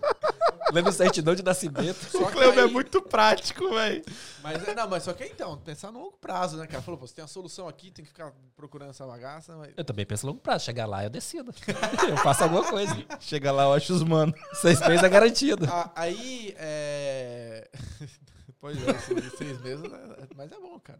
Lembra 0.71 0.91
certidão 0.91 1.35
de 1.35 1.43
nascimento. 1.43 1.95
só 2.09 2.23
O 2.23 2.25
que 2.27 2.31
Cleuber 2.33 2.59
é 2.59 2.67
aí- 2.67 2.71
muito 2.71 3.01
prático, 3.01 3.69
velho. 3.69 4.03
Mas, 4.41 4.67
é- 4.67 4.73
não, 4.75 4.87
mas 4.89 5.03
só 5.03 5.13
que 5.13 5.23
então, 5.25 5.57
pensar 5.59 5.91
no 5.91 5.99
longo 5.99 6.17
prazo, 6.17 6.57
né, 6.57 6.65
cara? 6.67 6.81
Falou, 6.81 6.99
pô, 6.99 7.05
você 7.07 7.13
tem 7.13 7.23
a 7.23 7.27
solução 7.27 7.67
aqui, 7.67 7.91
tem 7.91 8.03
que 8.03 8.09
ficar 8.09 8.33
procurando 8.55 8.89
essa 8.89 9.05
bagaça, 9.05 9.55
mas... 9.57 9.73
Eu 9.77 9.83
também 9.85 10.05
penso 10.05 10.25
longo 10.25 10.39
prazo. 10.39 10.65
Chegar 10.65 10.85
lá, 10.87 11.03
eu 11.03 11.09
decido. 11.09 11.53
eu 12.09 12.17
faço 12.17 12.43
alguma 12.43 12.67
coisa. 12.67 12.93
Chega 13.19 13.51
lá, 13.51 13.63
eu 13.63 13.73
acho 13.73 13.93
os 13.93 14.03
mano. 14.03 14.33
Seis 14.53 14.79
meses 14.81 15.03
é 15.03 15.09
garantido. 15.09 15.65
Ah, 15.69 15.91
aí, 15.95 16.53
é... 16.57 17.69
pois 18.59 18.77
é, 18.87 18.93
seis, 18.99 19.33
seis 19.37 19.61
meses, 19.61 19.85
é- 19.85 20.27
mas 20.35 20.51
é 20.51 20.59
bom, 20.59 20.79
cara. 20.79 20.99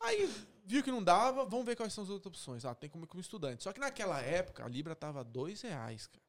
Aí, 0.00 0.28
viu 0.64 0.82
que 0.82 0.90
não 0.90 1.02
dava, 1.02 1.44
vamos 1.44 1.64
ver 1.66 1.76
quais 1.76 1.92
são 1.92 2.02
as 2.04 2.10
outras 2.10 2.26
opções. 2.34 2.64
Ah, 2.64 2.74
tem 2.74 2.88
como 2.90 3.04
ir 3.04 3.06
como 3.06 3.20
estudante. 3.20 3.62
Só 3.62 3.72
que 3.72 3.78
naquela 3.80 4.20
época, 4.20 4.64
a 4.64 4.68
Libra 4.68 4.94
tava 4.96 5.22
dois 5.22 5.60
reais, 5.62 6.06
cara. 6.06 6.22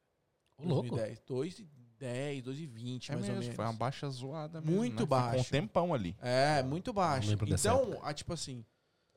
Ô, 0.58 0.68
louco. 0.68 0.90
2010. 0.90 1.20
Dois 1.26 1.60
e 1.94 2.00
dez, 2.00 2.42
dois 2.42 2.58
e 2.58 2.66
vinte, 2.66 3.10
mais 3.12 3.24
ou 3.28 3.32
menos. 3.32 3.48
É 3.48 3.52
Foi 3.52 3.64
uma 3.64 3.72
baixa 3.72 4.08
zoada 4.08 4.60
mesmo, 4.60 4.76
Muito 4.76 4.92
né? 4.94 4.98
Ficou 5.02 5.06
baixo. 5.06 5.40
um 5.40 5.44
tempão 5.44 5.94
ali. 5.94 6.16
É, 6.20 6.62
muito 6.62 6.92
baixo. 6.92 7.30
Então, 7.46 8.00
ah, 8.02 8.12
tipo 8.12 8.32
assim, 8.32 8.64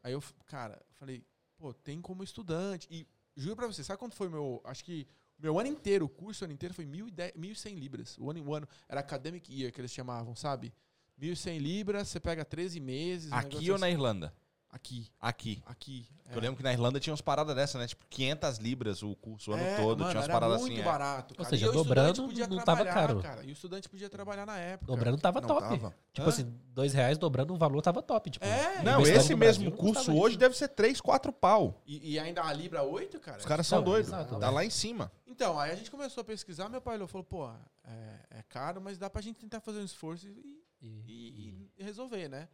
aí 0.03 0.13
eu, 0.13 0.23
cara, 0.45 0.81
falei, 0.93 1.23
pô, 1.57 1.73
tem 1.73 2.01
como 2.01 2.23
estudante. 2.23 2.87
E 2.89 3.07
juro 3.35 3.55
pra 3.55 3.67
você, 3.67 3.83
sabe 3.83 3.99
quanto 3.99 4.15
foi 4.15 4.29
meu, 4.29 4.61
acho 4.63 4.83
que 4.83 5.07
meu 5.39 5.59
ano 5.59 5.69
inteiro, 5.69 6.05
o 6.05 6.09
curso 6.09 6.43
ano 6.45 6.53
inteiro 6.53 6.73
foi 6.73 6.85
1.010 6.85 7.33
1.100 7.35 7.75
libras. 7.79 8.17
O 8.19 8.29
ano, 8.31 8.43
o 8.43 8.53
ano 8.55 8.67
era 8.89 8.99
academic 9.01 9.53
year 9.53 9.71
que 9.71 9.79
eles 9.81 9.91
chamavam, 9.91 10.35
sabe? 10.35 10.73
1.100 11.21 11.57
libras, 11.59 12.07
você 12.09 12.19
pega 12.19 12.43
13 12.45 12.79
meses. 12.79 13.31
um 13.31 13.35
Aqui 13.35 13.49
negócio 13.49 13.73
ou 13.73 13.79
na 13.79 13.85
assim. 13.87 13.93
Irlanda? 13.95 14.33
Aqui, 14.77 15.09
Aqui. 15.19 15.63
aqui. 15.65 16.07
Eu 16.31 16.39
lembro 16.39 16.55
que 16.57 16.61
na 16.63 16.71
Irlanda 16.71 16.99
tinha 16.99 17.11
umas 17.11 17.21
paradas 17.21 17.55
dessas, 17.55 17.81
né? 17.81 17.87
Tipo, 17.87 18.05
500 18.09 18.57
libras 18.59 19.01
o 19.01 19.15
curso 19.15 19.49
o 19.49 19.53
ano 19.55 19.63
É, 19.63 19.75
todo. 19.77 19.99
mano, 19.99 20.11
tinha 20.11 20.19
umas 20.21 20.27
paradas 20.31 20.59
muito 20.61 20.73
assim. 20.73 20.81
é. 20.81 20.85
barato. 20.85 21.33
Ou 21.33 21.37
cara. 21.37 21.49
seja, 21.49 21.65
E 21.65 21.69
o 21.69 21.71
dobrando 21.71 22.27
não 22.49 22.63
tava 22.63 22.85
caro. 22.85 23.21
Cara. 23.21 23.43
E 23.43 23.47
o 23.49 23.53
estudante 23.53 23.89
podia 23.89 24.07
trabalhar 24.09 24.45
na 24.45 24.55
época. 24.57 24.85
Dobrando 24.85 25.17
tava 25.17 25.41
Não 25.41 25.47
top. 25.47 25.61
tava. 25.61 25.95
Tipo 26.13 26.27
Hã? 26.27 26.29
assim, 26.29 26.53
dois 26.73 26.93
reais 26.93 27.17
dobrando 27.17 27.53
o 27.53 27.57
valor 27.57 27.81
tava 27.81 28.03
top. 28.03 28.29
Tipo, 28.29 28.45
É, 28.45 28.83
Não, 28.83 28.97
Universidade 28.99 29.19
esse 29.25 29.35
mesmo 29.35 29.63
Brasil 29.63 29.69
não 29.71 29.77
curso 29.77 30.11
hoje 30.11 30.31
isso. 30.33 30.39
deve 30.39 30.55
ser 30.55 30.67
3, 30.67 31.01
4 31.01 31.33
pau. 31.33 31.81
E, 31.87 32.13
e 32.13 32.19
ainda 32.19 32.43
a 32.43 32.53
Libra 32.53 32.83
8, 32.83 33.19
cara. 33.19 33.39
Os 33.39 33.45
caras 33.45 33.65
são 33.65 33.79
Não, 33.79 33.85
doidos. 33.85 34.11
Tá 34.11 34.21
velho. 34.23 34.51
lá 34.51 34.63
em 34.63 34.69
cima. 34.69 35.11
Então, 35.25 35.57
aí 35.59 35.71
a 35.71 35.75
gente 35.75 35.89
começou 35.89 36.21
a 36.21 36.25
pesquisar, 36.25 36.69
meu 36.69 36.81
pai 36.81 36.95
olhou 36.95 37.07
e 37.07 37.11
falou, 37.11 37.23
pô, 37.25 37.49
é, 37.85 38.39
é 38.39 38.43
caro, 38.49 38.79
mas 38.79 38.97
dá 38.97 39.09
pra 39.09 39.21
gente 39.21 39.37
tentar 39.37 39.59
fazer 39.59 39.79
um 39.79 39.85
esforço 39.85 40.27
e, 40.27 40.61
E- 40.79 40.87
e- 41.07 41.71
e 41.79 41.83
resolver, 41.83 42.27
né? 42.29 42.47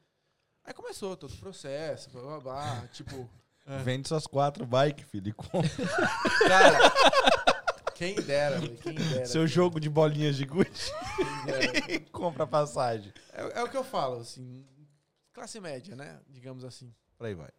Aí 0.66 0.74
começou 0.74 1.16
todo 1.18 1.32
o 1.32 1.38
processo, 1.38 2.10
blá, 2.10 2.22
blá, 2.22 2.40
blá, 2.40 2.88
tipo... 2.94 3.30
Vende 3.84 4.08
suas 4.10 4.28
quatro 4.28 4.66
bikes, 4.66 5.06
filho. 5.10 5.30
e 5.30 5.34
compra. 5.34 5.70
Cara, 6.48 6.92
quem 7.96 8.16
dera, 8.16 8.60
velho, 8.60 8.76
quem 8.78 8.94
dera. 8.94 9.26
Seu 9.26 9.48
jogo 9.48 9.80
de 9.80 9.90
bolinhas 9.90 10.36
de 10.36 10.46
Gucci 10.46 10.92
quem 11.16 11.46
dera. 11.46 11.92
e 11.94 12.00
compra 12.12 12.46
passagem. 12.46 13.14
É, 13.32 13.60
é 13.60 13.64
o 13.64 13.70
que 13.70 13.78
eu 13.78 13.84
falo, 13.84 14.20
assim, 14.20 14.66
classe 15.32 15.62
média, 15.62 15.96
né? 15.96 16.20
Digamos 16.28 16.66
assim. 16.66 16.94
Por 17.18 17.28
aí 17.28 17.34
vai. 17.36 17.50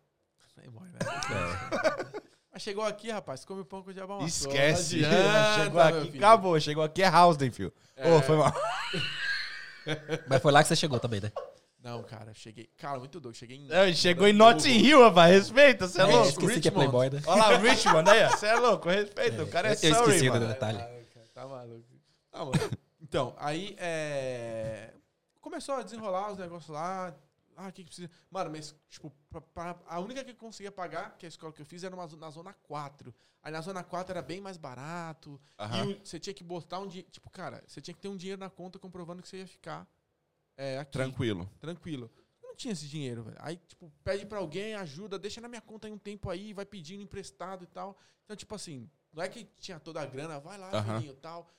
Aí 0.59 0.69
vai, 0.69 0.89
né? 0.91 0.99
Mas 2.53 2.63
chegou 2.63 2.85
aqui, 2.85 3.11
rapaz, 3.11 3.45
come 3.45 3.63
o 3.63 3.65
pão 3.65 3.83
com 3.83 3.91
o 3.91 3.95
diabo 3.95 4.13
amassou. 4.13 4.51
Esquece. 4.53 5.01
Não 5.01 5.09
adianta, 5.09 5.55
chegou 5.65 5.73
meu 5.73 5.83
aqui, 6.01 6.11
filho. 6.13 6.19
acabou. 6.27 6.61
Chegou 6.61 6.85
aqui 6.85 7.03
é 7.03 7.11
Housden, 7.11 7.51
filho. 7.51 7.73
Ô, 7.97 8.19
É. 8.19 8.23
foi 8.23 8.37
mal. 8.37 8.55
Mas 10.29 10.43
foi 10.43 10.53
lá 10.53 10.63
que 10.63 10.69
você 10.69 10.77
chegou 10.77 11.01
também, 11.01 11.21
né? 11.21 11.33
Não, 11.85 12.03
cara, 12.03 12.31
eu 12.31 12.35
cheguei... 12.35 12.67
Cara, 12.79 12.99
muito 12.99 13.21
doido, 13.21 13.37
cheguei 13.37 13.59
em... 13.59 13.67
Não, 13.67 13.93
chegou 13.93 14.27
em 14.27 14.33
Notting 14.33 14.71
Hill, 14.79 15.03
rapaz. 15.03 15.33
Respeita, 15.35 15.87
você 15.87 16.01
é 16.01 16.05
É, 16.05 16.07
louco. 16.07 16.29
esqueci 16.31 16.61
que 16.61 16.69
é 16.69 16.71
Richmond. 16.71 16.91
Playboy, 16.91 17.11
né? 17.11 17.23
Olha 17.27 17.43
lá, 17.43 17.57
Richmond 17.59 18.11
aí, 18.11 18.25
ó. 18.25 18.29
Você 18.31 18.47
é 18.47 18.55
louco, 18.57 18.89
respeita. 18.89 19.43
O 19.45 19.47
cara 19.51 19.69
é 19.69 19.73
eu 19.73 19.77
Surrey, 19.77 19.93
esqueci 20.01 20.25
do 20.25 20.33
mano. 20.33 20.47
detalhe. 20.49 20.79
Ah, 20.79 21.05
cara, 21.13 21.27
Tá 21.35 21.47
maluco. 21.47 21.85
Tá, 22.31 22.39
mano. 22.45 22.53
Então, 23.03 23.35
aí 23.39 23.77
é... 23.79 24.95
começou 25.43 25.75
a 25.75 25.83
desenrolar 25.83 26.33
os 26.33 26.39
negócios 26.39 26.71
lá. 26.71 27.15
Ah, 27.57 27.69
o 27.69 27.73
que, 27.73 27.83
que 27.85 27.89
precisa? 27.91 28.11
Mano, 28.31 28.51
mas, 28.51 28.75
tipo, 28.89 29.13
pra- 29.31 29.41
pra- 29.43 29.77
a 29.87 30.01
única 30.01 30.25
que 30.25 30.31
eu 30.33 30.35
conseguia 30.37 30.73
pagar, 30.73 31.17
que 31.19 31.27
é 31.27 31.29
a 31.29 31.31
escola 31.31 31.53
que 31.53 31.63
eu 31.63 31.67
fiz, 31.67 31.85
era 31.85 31.95
uma 31.95 32.09
na 32.17 32.31
zona 32.31 32.53
4. 32.65 33.15
Aí 33.43 33.53
na 33.53 33.61
zona 33.61 33.85
4 33.85 34.11
era 34.13 34.23
bem 34.23 34.41
mais 34.41 34.57
barato. 34.57 35.39
Aham. 35.59 35.85
E 35.85 35.93
o- 35.93 36.01
você 36.03 36.19
tinha 36.19 36.33
que 36.35 36.43
botar 36.43 36.81
um 36.81 36.87
dinheiro. 36.89 37.11
Tipo, 37.11 37.29
cara, 37.31 37.63
você 37.67 37.81
tinha 37.81 37.95
que 37.95 38.01
ter 38.01 38.09
um 38.09 38.17
dinheiro 38.17 38.41
na 38.41 38.49
conta 38.51 38.79
comprovando 38.79 39.21
que 39.23 39.29
você 39.29 39.37
ia 39.37 39.47
ficar 39.47 39.87
é, 40.57 40.79
aqui. 40.79 40.93
Tranquilo. 40.93 41.51
Tranquilo. 41.61 42.11
Eu 42.43 42.49
não 42.49 42.57
tinha 42.57 42.73
esse 42.73 42.87
dinheiro, 42.87 43.23
velho. 43.25 43.37
Aí, 43.41 43.57
tipo, 43.57 43.93
pede 44.03 44.25
pra 44.27 44.39
alguém, 44.39 44.75
ajuda, 44.75 45.19
deixa 45.19 45.41
na 45.41 45.49
minha 45.49 45.61
conta 45.61 45.87
aí 45.89 45.93
um 45.93 45.99
tempo 45.99 46.31
aí, 46.31 46.53
vai 46.53 46.65
pedindo 46.65 47.03
emprestado 47.03 47.65
e 47.65 47.67
tal. 47.67 47.99
Então, 48.25 48.37
tipo 48.37 48.55
assim, 48.55 48.89
não 49.13 49.23
é 49.23 49.29
que 49.29 49.45
tinha 49.59 49.79
toda 49.81 50.01
a 50.01 50.07
grana, 50.07 50.39
vai 50.41 50.57
lá, 50.59 50.71
Aham. 50.71 50.97
filhinho 51.01 51.13
e 51.13 51.21
tal. 51.21 51.51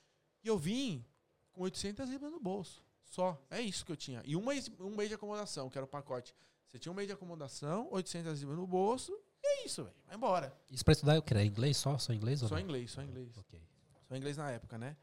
E 0.42 0.48
eu 0.48 0.56
vim 0.58 1.04
com 1.52 1.62
800 1.62 2.08
libras 2.08 2.30
no 2.32 2.40
bolso. 2.40 2.84
Só. 3.04 3.40
É 3.50 3.60
isso 3.60 3.84
que 3.84 3.92
eu 3.92 3.96
tinha. 3.96 4.22
E 4.24 4.34
um 4.36 4.44
mês, 4.44 4.70
um 4.80 4.94
mês 4.96 5.08
de 5.08 5.14
acomodação, 5.14 5.70
que 5.70 5.78
era 5.78 5.84
o 5.84 5.88
pacote. 5.88 6.34
Você 6.66 6.78
tinha 6.78 6.90
um 6.90 6.94
mês 6.94 7.06
de 7.06 7.14
acomodação, 7.14 7.88
800 7.92 8.40
libras 8.40 8.58
no 8.58 8.66
bolso, 8.66 9.12
e 9.42 9.46
é 9.46 9.64
isso, 9.66 9.84
velho. 9.84 9.94
Vai 10.06 10.16
embora. 10.16 10.58
Isso 10.70 10.84
pra 10.84 10.92
estudar, 10.92 11.14
eu 11.14 11.22
queria 11.22 11.44
inglês 11.44 11.76
só? 11.76 11.96
Só 11.98 12.12
inglês 12.12 12.42
ou 12.42 12.48
Só 12.48 12.56
não? 12.56 12.62
inglês, 12.62 12.90
só 12.90 13.02
inglês. 13.02 13.36
Ok. 13.38 13.62
Só 14.08 14.16
inglês 14.16 14.36
na 14.36 14.50
época, 14.50 14.76
né? 14.76 14.96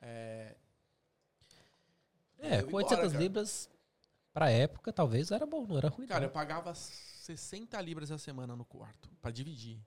É, 0.00 0.56
É, 2.38 2.62
com 2.62 2.68
embora, 2.68 2.84
800 2.84 3.12
cara. 3.12 3.22
libras, 3.22 3.70
pra 4.32 4.50
época, 4.50 4.92
talvez 4.92 5.30
era 5.30 5.46
bom, 5.46 5.66
não 5.66 5.78
era 5.78 5.88
ruim. 5.88 6.06
Cara, 6.06 6.20
não. 6.20 6.26
eu 6.28 6.32
pagava 6.32 6.74
60 6.74 7.80
libras 7.80 8.10
a 8.10 8.18
semana 8.18 8.54
no 8.54 8.64
quarto, 8.64 9.08
pra 9.20 9.30
dividir. 9.30 9.80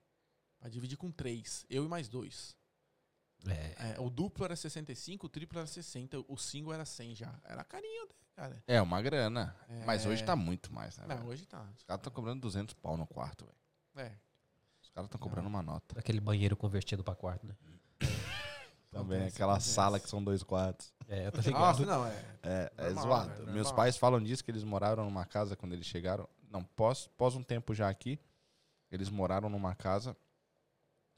Pra 0.58 0.68
dividir 0.68 0.96
com 0.98 1.10
três, 1.10 1.64
eu 1.70 1.84
e 1.84 1.88
mais 1.88 2.08
dois. 2.08 2.56
É, 3.46 3.92
É, 3.96 4.00
o 4.00 4.10
duplo 4.10 4.44
era 4.44 4.54
65, 4.54 5.26
o 5.26 5.28
triplo 5.28 5.58
era 5.58 5.66
60, 5.66 6.22
o 6.28 6.36
single 6.36 6.74
era 6.74 6.84
100 6.84 7.14
já. 7.14 7.40
Era 7.44 7.64
carinho, 7.64 8.04
né, 8.06 8.14
cara. 8.36 8.62
É, 8.66 8.82
uma 8.82 9.00
grana. 9.00 9.56
Mas 9.86 10.04
É. 10.04 10.08
hoje 10.10 10.22
tá 10.24 10.36
muito 10.36 10.70
mais, 10.72 10.98
né? 10.98 11.06
Não, 11.08 11.16
velho? 11.16 11.28
hoje 11.30 11.46
tá. 11.46 11.62
Os 11.76 11.82
caras 11.84 12.00
estão 12.00 12.12
cobrando 12.12 12.40
200 12.42 12.74
pau 12.74 12.98
no 12.98 13.06
quarto, 13.06 13.46
velho. 13.46 13.56
É. 14.08 14.12
Os 14.82 14.90
caras 14.90 15.06
estão 15.06 15.18
cobrando 15.18 15.48
uma 15.48 15.62
nota. 15.62 15.98
aquele 15.98 16.20
banheiro 16.20 16.54
convertido 16.56 17.02
pra 17.02 17.14
quarto, 17.14 17.46
né? 17.46 17.56
Também 18.90 19.18
Acontece, 19.18 19.36
aquela 19.36 19.52
acontece. 19.52 19.70
sala 19.72 20.00
que 20.00 20.08
são 20.08 20.22
dois 20.22 20.42
quartos. 20.42 20.92
É, 21.08 21.26
eu 21.28 21.32
tô 21.32 21.40
ligado. 21.40 21.60
Nossa, 21.60 21.86
não, 21.86 22.06
é. 22.06 22.24
É, 22.42 22.72
é 22.76 22.90
Normal, 22.90 23.04
zoado. 23.04 23.28
né? 23.30 23.52
Meus 23.52 23.66
Normal. 23.68 23.74
pais 23.74 23.96
falam 23.96 24.22
disso, 24.22 24.44
que 24.44 24.50
eles 24.50 24.64
moraram 24.64 25.04
numa 25.04 25.24
casa 25.24 25.54
quando 25.56 25.72
eles 25.72 25.86
chegaram. 25.86 26.28
Não, 26.50 26.64
pós, 26.64 27.08
pós 27.16 27.34
um 27.36 27.42
tempo 27.42 27.72
já 27.74 27.88
aqui, 27.88 28.18
eles 28.90 29.08
moraram 29.08 29.48
numa 29.48 29.74
casa 29.74 30.16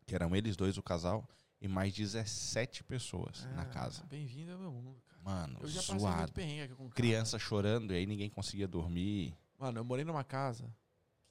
que 0.07 0.15
eram 0.15 0.35
eles 0.37 0.57
dois, 0.57 0.77
o 0.77 0.83
casal, 0.83 1.27
e 1.61 1.67
mais 1.69 1.95
17 1.95 2.85
pessoas 2.85 3.47
na 3.55 3.63
Ah, 3.63 3.67
casa. 3.67 4.03
Bem-vindo 4.05 4.53
ao 4.53 4.59
meu 4.59 4.71
mundo, 4.73 5.01
cara. 5.07 5.23
Mano, 5.23 5.59
Eu 5.63 5.69
já 5.69 5.81
passei 5.81 5.95
muito 5.95 6.03
zoado. 6.03 6.33
perrengue 6.33 6.63
aqui 6.63 6.75
com 6.75 6.85
casa. 6.85 6.95
Criança 6.97 7.39
chorando 7.39 7.93
e 7.95 7.97
aí 7.97 8.05
ninguém 8.07 8.29
conseguia 8.29 8.69
dormir. 8.69 9.35
Mano, 9.59 9.79
eu 9.79 9.85
morei 9.85 10.05
numa 10.05 10.25
casa 10.25 10.69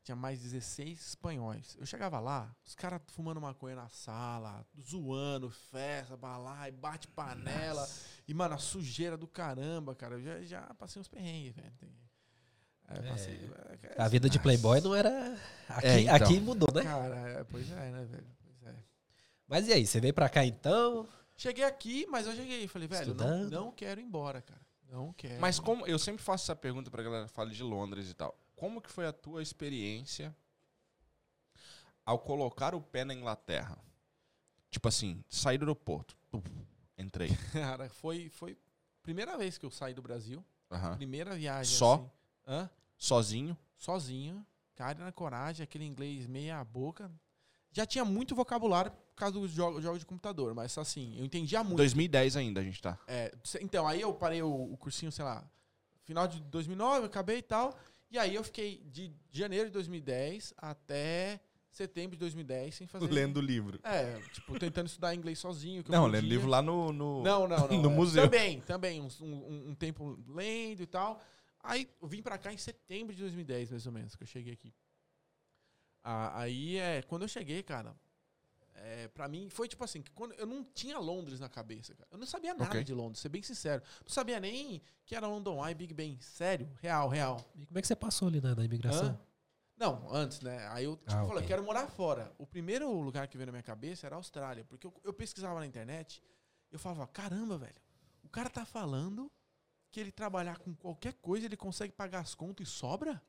tinha 0.04 0.16
mais 0.16 0.40
16 0.42 1.00
espanhóis. 1.00 1.78
Eu 1.80 1.86
chegava 1.86 2.20
lá, 2.20 2.54
os 2.66 2.74
caras 2.76 3.02
fumando 3.08 3.40
maconha 3.40 3.76
na 3.76 3.90
sala, 3.90 4.66
zoando, 4.82 5.50
festa, 5.50 6.18
balai, 6.18 6.72
bate 6.72 7.08
panela. 7.08 7.88
E, 8.28 8.34
mano, 8.34 8.56
a 8.56 8.58
sujeira 8.58 9.16
do 9.18 9.28
caramba, 9.28 9.94
cara. 9.96 10.16
Eu 10.16 10.22
já, 10.22 10.42
já 10.44 10.62
passei 10.76 11.00
uns 11.00 11.08
perrengues, 11.08 11.54
velho. 11.54 11.72
É, 12.90 12.98
eu 12.98 13.04
passei. 13.04 13.52
é, 13.84 14.02
A 14.02 14.08
vida 14.08 14.30
de 14.30 14.40
Playboy 14.40 14.82
não 14.82 14.96
era. 14.96 15.38
Aqui, 15.70 15.88
É, 15.88 16.00
então. 16.02 16.16
aqui 16.16 16.40
mudou, 16.40 16.74
né? 16.74 16.84
Cara, 16.84 17.16
é, 17.30 17.44
pois 17.44 17.72
é, 17.72 17.92
né, 17.92 18.06
velho? 18.06 18.28
Pois 18.44 18.74
é. 18.74 18.76
Mas 19.48 19.68
e 19.68 19.74
aí, 19.74 19.86
você 19.88 20.00
veio 20.02 20.14
pra 20.14 20.30
cá 20.30 20.44
então? 20.46 21.08
Cheguei 21.38 21.64
aqui, 21.64 22.06
mas 22.08 22.28
eu 22.28 22.36
cheguei 22.36 22.64
e 22.64 22.68
falei, 22.68 22.88
velho, 22.88 23.14
não, 23.16 23.50
não 23.50 23.72
quero 23.72 24.00
ir 24.00 24.04
embora, 24.04 24.42
cara. 24.42 24.62
Não 24.90 25.14
quero. 25.14 25.40
Mas 25.40 25.58
como 25.60 25.88
eu 25.88 25.98
sempre 25.98 26.22
faço 26.22 26.44
essa 26.46 26.56
pergunta 26.56 26.92
pra 26.92 27.02
galera 27.02 27.26
que 27.28 27.32
fala 27.32 27.50
de 27.50 27.64
Londres 27.64 28.10
e 28.10 28.14
tal. 28.14 28.38
Como 28.62 28.80
que 28.80 28.92
foi 28.92 29.08
a 29.08 29.12
tua 29.12 29.42
experiência 29.42 30.36
ao 32.06 32.20
colocar 32.20 32.76
o 32.76 32.80
pé 32.80 33.04
na 33.04 33.12
Inglaterra? 33.12 33.76
Tipo 34.70 34.88
assim, 34.88 35.24
sair 35.28 35.58
do 35.58 35.64
aeroporto. 35.64 36.16
Pum, 36.30 36.44
Entrei. 36.96 37.30
Cara, 37.54 37.90
foi, 37.90 38.30
foi 38.30 38.56
primeira 39.02 39.36
vez 39.36 39.58
que 39.58 39.66
eu 39.66 39.72
saí 39.72 39.96
do 39.96 40.02
Brasil. 40.04 40.46
Aham. 40.70 40.96
Primeira 40.96 41.36
viagem. 41.36 41.76
Só? 41.76 41.96
assim. 41.96 42.10
Hã? 42.46 42.70
Sozinho. 43.00 43.58
Sozinho. 43.76 44.46
Cara 44.76 45.06
na 45.06 45.12
coragem, 45.12 45.64
aquele 45.64 45.86
inglês 45.86 46.28
meia 46.28 46.64
boca. 46.64 47.12
Já 47.72 47.88
tinha 47.88 48.06
muito 48.06 48.36
vocabulário 48.36 48.92
por 48.92 49.16
causa 49.16 49.40
dos 49.40 49.50
jogos 49.50 49.82
jogo 49.82 49.98
de 49.98 50.06
computador, 50.06 50.54
mas 50.54 50.78
assim, 50.78 51.18
eu 51.18 51.26
entendia 51.26 51.64
muito. 51.64 51.78
2010 51.78 52.38
ainda 52.38 52.62
a 52.62 52.64
gente 52.64 52.80
tá. 52.80 53.00
É, 53.08 53.34
então, 53.60 53.88
aí 53.88 54.02
eu 54.02 54.14
parei 54.14 54.44
o, 54.44 54.72
o 54.72 54.78
cursinho, 54.78 55.12
sei 55.12 55.26
lá, 55.26 55.50
final 56.04 56.28
de 56.28 56.40
2009, 56.42 57.00
eu 57.00 57.06
acabei 57.06 57.38
e 57.40 57.42
tal. 57.42 57.76
E 58.12 58.20
aí 58.20 58.36
eu 58.36 58.44
fiquei 58.44 58.84
de 58.86 59.14
janeiro 59.32 59.68
de 59.68 59.74
2010 59.74 60.54
até 60.58 61.40
setembro 61.72 62.18
de 62.18 62.20
2010 62.20 62.76
sem 62.76 62.86
fazer. 62.86 63.08
Lendo 63.10 63.38
o 63.38 63.42
livro. 63.42 63.80
É, 63.84 64.20
tipo, 64.34 64.60
tentando 64.60 64.88
estudar 64.88 65.16
inglês 65.16 65.40
sozinho. 65.40 65.82
Não, 65.88 66.06
lendo 66.06 66.28
livro 66.28 66.50
lá 66.50 66.62
no. 66.62 66.92
no... 66.92 67.24
Não, 67.24 67.48
não, 67.48 67.68
não. 67.70 67.82
no 67.82 67.90
é. 67.90 67.94
museu. 67.94 68.24
Também, 68.24 68.60
também. 68.62 69.02
Um, 69.02 69.08
um- 69.22 69.70
um 69.70 69.76
tempo 69.76 70.20
lendo 70.28 70.82
e 70.82 70.86
tal. 70.86 71.24
Aí 71.64 71.88
eu 72.02 72.08
vim 72.08 72.22
pra 72.22 72.38
cá 72.38 72.52
em 72.52 72.58
setembro 72.58 73.16
de 73.16 73.22
2010, 73.22 73.72
mais 73.72 73.86
ou 73.86 73.94
menos, 73.94 74.16
que 74.16 74.24
eu 74.24 74.28
cheguei 74.28 74.54
aqui. 74.54 74.74
Ah, 76.04 76.42
aí 76.42 76.78
é. 76.78 77.02
Quando 77.04 77.22
eu 77.22 77.28
cheguei, 77.30 77.64
cara. 77.64 77.96
É, 78.74 79.08
pra 79.10 79.28
mim, 79.28 79.50
foi 79.50 79.68
tipo 79.68 79.84
assim, 79.84 80.02
que 80.02 80.10
quando 80.12 80.34
eu 80.34 80.46
não 80.46 80.64
tinha 80.64 80.98
Londres 80.98 81.40
na 81.40 81.48
cabeça, 81.50 81.94
cara. 81.94 82.08
Eu 82.12 82.18
não 82.18 82.26
sabia 82.26 82.54
nada 82.54 82.72
Ok. 82.72 82.84
de 82.84 82.94
Londres, 82.94 83.22
ser 83.22 83.30
bem 83.30 83.44
sincero. 83.44 83.84
Não 84.02 84.10
sabia 84.10 84.40
nem 84.40 84.82
que 85.06 85.16
era 85.16 85.28
London 85.28 85.64
Eye, 85.66 85.76
Big 85.76 85.94
Ben. 85.94 86.20
Sério, 86.22 86.70
real, 86.82 87.08
real. 87.10 87.40
E 87.56 87.66
como 87.66 87.78
é 87.78 87.82
que 87.82 87.88
você 87.88 87.96
passou 87.96 88.28
ali 88.28 88.42
na, 88.42 88.56
na 88.56 88.64
imigração? 88.66 89.10
Hã? 89.10 89.20
Não, 89.78 90.14
antes, 90.14 90.42
né? 90.42 90.68
Aí 90.70 90.86
eu 90.86 90.96
tipo, 90.96 91.10
Ah, 91.12 91.16
falei, 91.26 91.30
ok. 91.32 91.44
eu 91.44 91.48
quero 91.48 91.64
morar 91.64 91.88
fora. 91.88 92.32
O 92.38 92.46
primeiro 92.46 92.90
lugar 93.02 93.28
que 93.28 93.36
veio 93.38 93.48
na 93.48 93.52
minha 93.52 93.64
cabeça 93.64 94.06
era 94.08 94.16
a 94.16 94.18
Austrália. 94.18 94.64
Porque 94.66 94.86
eu, 94.88 94.94
eu 95.04 95.14
pesquisava 95.14 95.60
na 95.60 95.66
internet 95.66 96.22
eu 96.72 96.80
falava, 96.80 97.06
caramba, 97.08 97.58
velho, 97.58 97.76
o 98.24 98.30
cara 98.30 98.50
tá 98.50 98.64
falando 98.66 99.30
que 99.92 100.00
ele 100.00 100.10
trabalhar 100.12 100.58
com 100.58 100.74
qualquer 100.74 101.14
coisa, 101.16 101.46
ele 101.46 101.58
consegue 101.58 101.92
pagar 101.92 102.20
as 102.22 102.34
contas 102.34 102.66
e 102.68 102.72
sobra? 102.72 103.22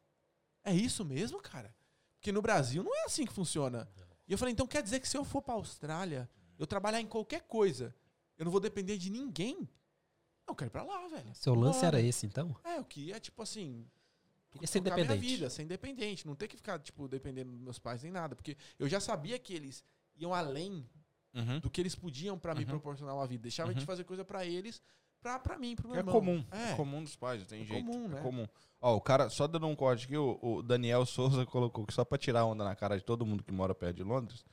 É 0.63 0.73
isso 0.73 1.05
mesmo, 1.05 1.41
cara? 1.43 1.75
Porque 2.15 2.31
no 2.31 2.41
Brasil 2.41 2.85
não 2.85 2.95
é 2.95 3.05
assim 3.05 3.27
que 3.27 3.33
funciona. 3.33 3.89
E 4.29 4.33
eu 4.33 4.39
falei, 4.39 4.53
então 4.53 4.67
quer 4.67 4.83
dizer 4.83 5.01
que 5.01 5.09
se 5.09 5.17
eu 5.17 5.25
for 5.25 5.43
pra 5.43 5.55
Austrália, 5.55 6.29
eu 6.59 6.67
trabalhar 6.67 7.01
em 7.01 7.07
qualquer 7.07 7.43
coisa, 7.43 7.95
eu 8.39 8.45
não 8.45 8.53
vou 8.53 8.61
depender 8.61 8.97
de 8.97 9.11
ninguém? 9.11 9.69
Eu 10.47 10.55
quero 10.55 10.69
ir 10.69 10.73
pra 10.73 10.83
lá, 10.83 11.07
velho. 11.09 11.35
Seu 11.35 11.55
lance 11.55 11.81
Bora. 11.83 11.99
era 11.99 12.01
esse, 12.07 12.27
então? 12.27 12.55
É, 12.65 12.79
o 12.81 12.85
que 12.85 13.13
é 13.13 13.19
tipo 13.21 13.43
assim, 13.43 13.87
Queria 14.51 14.67
ser 14.67 14.81
tocar 14.81 14.97
minha 14.97 15.05
independente. 15.07 15.35
vida, 15.37 15.51
ser 15.51 15.63
independente, 15.63 16.27
não 16.27 16.35
ter 16.35 16.47
que 16.49 16.57
ficar, 16.57 16.79
tipo, 16.79 17.09
dependendo 17.09 17.51
dos 17.53 17.61
meus 17.61 17.79
pais 17.79 18.03
nem 18.03 18.13
nada. 18.13 18.37
Porque 18.37 18.57
eu 18.79 18.89
já 18.89 19.01
sabia 19.01 19.39
que 19.39 19.55
eles 19.55 19.85
iam 20.17 20.35
além 20.35 20.89
Uhum. 21.35 21.61
do 21.61 21.71
que 21.71 21.81
eles 21.81 21.95
podiam 21.95 22.37
me 22.37 22.61
Uhum. 22.61 22.67
proporcionar 22.67 23.15
uma 23.15 23.27
vida. 23.27 23.43
Deixava 23.43 23.73
de 23.73 23.81
Uhum. 23.81 23.87
fazer 23.87 24.05
coisa 24.05 24.25
pra 24.25 24.45
eles, 24.45 24.83
pra, 25.23 25.39
pra 25.39 25.59
mim, 25.59 25.75
pro 25.77 25.89
meu 25.89 25.97
É 25.97 26.01
irmão. 26.01 26.13
comum. 26.15 26.45
É. 26.51 26.71
É. 26.73 26.75
comum 26.75 27.03
dos 27.03 27.17
pais, 27.17 27.45
tem 27.47 27.63
É 27.63 27.65
jeito. 27.65 27.87
comum, 27.87 28.09
né? 28.09 28.19
É 28.19 28.23
comum. 28.23 28.47
Ó, 28.81 28.97
o 28.97 29.01
cara, 29.01 29.31
só 29.31 29.47
dando 29.47 29.67
um 29.69 29.77
corte 29.77 30.07
aqui, 30.07 30.17
o, 30.17 30.39
o 30.43 30.63
Daniel 30.63 31.07
Souza 31.07 31.47
colocou 31.47 31.87
que 31.87 31.95
só 31.95 32.05
pra 32.05 32.19
tirar 32.19 32.45
onda 32.45 32.65
na 32.65 32.75
cara 32.75 32.99
de 32.99 33.05
todo 33.05 33.25
mundo 33.25 33.43
que 33.43 33.53
mora 33.53 33.75
perto 33.75 33.97
de 33.97 34.03
Londres, 34.03 34.45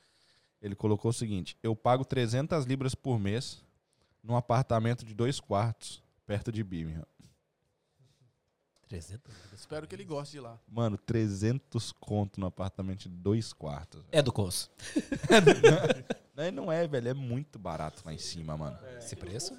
ele 0.62 0.76
colocou 0.76 1.10
o 1.10 1.14
seguinte: 1.14 1.58
eu 1.64 1.76
pago 1.76 2.06
300 2.06 2.66
libras 2.66 2.94
por 2.94 3.20
mês 3.20 3.64
num 4.24 4.36
apartamento 4.36 5.04
de 5.06 5.14
dois 5.16 5.40
quartos 5.40 6.04
perto 6.28 6.52
de 6.52 6.64
Birmingham. 6.64 7.06
300? 8.88 9.32
Espero 9.54 9.88
que 9.88 9.94
ele 9.96 10.04
goste 10.04 10.32
de 10.34 10.40
lá. 10.40 10.60
Mano, 10.68 10.98
300 10.98 11.92
conto 11.92 12.40
no 12.40 12.48
apartamento 12.48 13.02
de 13.02 13.10
dois 13.10 13.54
quartos. 13.54 14.04
É 14.12 14.20
do 14.22 14.32
curso. 14.34 14.70
Não, 16.36 16.52
não 16.54 16.72
é, 16.72 16.88
velho. 16.88 17.10
É 17.10 17.14
muito 17.14 17.60
barato 17.60 18.02
lá 18.06 18.14
em 18.14 18.18
cima, 18.18 18.56
mano. 18.56 18.80
Esse 18.98 19.14
preço? 19.14 19.54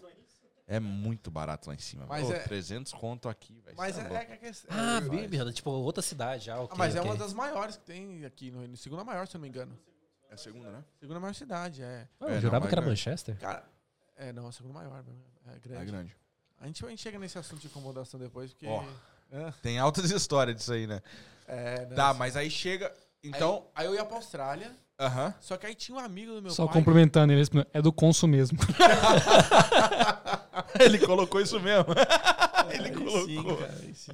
É 0.73 0.79
muito 0.79 1.33
barato 1.33 1.69
lá 1.69 1.75
em 1.75 1.79
cima. 1.81 2.07
Mas 2.07 2.25
Pô, 2.29 2.33
é- 2.33 2.39
300 2.39 2.93
conto 2.93 3.29
aqui, 3.29 3.61
velho. 3.61 3.77
Mas 3.77 3.97
cê 3.97 4.03
é, 4.03 4.05
louco. 4.05 4.17
é, 4.17 4.33
a 4.35 4.37
questão- 4.37 4.71
Ah, 4.73 4.99
é, 4.99 5.01
Birmingham, 5.01 5.53
tipo 5.53 5.69
outra 5.69 6.01
cidade 6.01 6.45
já, 6.45 6.61
ok. 6.61 6.69
Ah, 6.73 6.79
mas 6.79 6.95
é 6.95 7.01
ok. 7.01 7.11
uma 7.11 7.19
das 7.19 7.33
maiores 7.33 7.77
que 7.77 7.83
tem 7.85 8.25
aqui, 8.25 8.53
no, 8.53 8.77
segunda 8.77 9.03
maior, 9.03 9.27
se 9.27 9.37
eu 9.37 9.39
não 9.41 9.43
me 9.43 9.49
engano. 9.49 9.77
É 10.31 10.35
a 10.35 10.37
segunda, 10.37 10.71
né? 10.71 10.85
Segunda 11.01 11.19
maior 11.19 11.35
cidade, 11.35 11.83
é. 11.83 12.07
Ah, 12.21 12.25
eu 12.25 12.29
É, 12.29 12.35
não, 12.35 12.41
jurava 12.41 12.61
mas 12.61 12.69
que 12.69 12.75
era 12.77 12.87
é. 12.87 12.89
Manchester. 12.89 13.37
Cara, 13.41 13.65
é, 14.17 14.33
não, 14.33 14.47
a 14.47 14.53
segunda 14.53 14.75
maior, 14.75 15.05
é 15.49 15.59
grande. 15.59 15.83
É 15.83 15.85
grande. 15.85 16.17
A, 16.61 16.67
gente, 16.67 16.87
a 16.87 16.89
gente 16.89 17.03
chega 17.03 17.19
nesse 17.19 17.37
assunto 17.37 17.61
de 17.61 17.67
incomodação 17.67 18.21
depois, 18.21 18.53
porque... 18.53 18.67
É, 19.33 19.51
Tem 19.63 19.77
altas 19.81 20.09
histórias 20.13 20.55
disso 20.57 20.73
aí, 20.73 20.87
né? 20.87 21.03
é, 21.49 21.85
né? 21.87 21.97
Tá, 21.97 22.15
mas 22.15 22.37
aí 22.37 22.49
chega. 22.49 22.95
Então. 23.25 23.67
Aí, 23.75 23.87
aí 23.87 23.93
eu 23.93 23.95
ia 23.97 24.05
pra 24.05 24.17
Austrália, 24.17 24.71
Aham. 25.01 25.35
só 25.41 25.57
que 25.57 25.67
aí 25.67 25.75
tinha 25.75 25.97
um 25.97 25.99
amigo 25.99 26.35
do 26.35 26.43
meu 26.43 26.51
Só 26.51 26.67
pai... 26.67 26.75
complementando, 26.75 27.33
ele 27.33 27.41
respondeu, 27.41 27.67
é 27.73 27.81
do 27.81 27.93
Consul 27.93 28.29
mesmo. 28.29 28.59
Ele 30.79 30.99
colocou 30.99 31.41
isso 31.41 31.59
mesmo. 31.61 31.87
Ele 32.73 32.85
Aí 32.89 32.93
colocou. 32.93 33.27
sim, 33.27 33.43
cara, 33.57 33.75
aí 33.83 33.95
sim. 33.95 34.13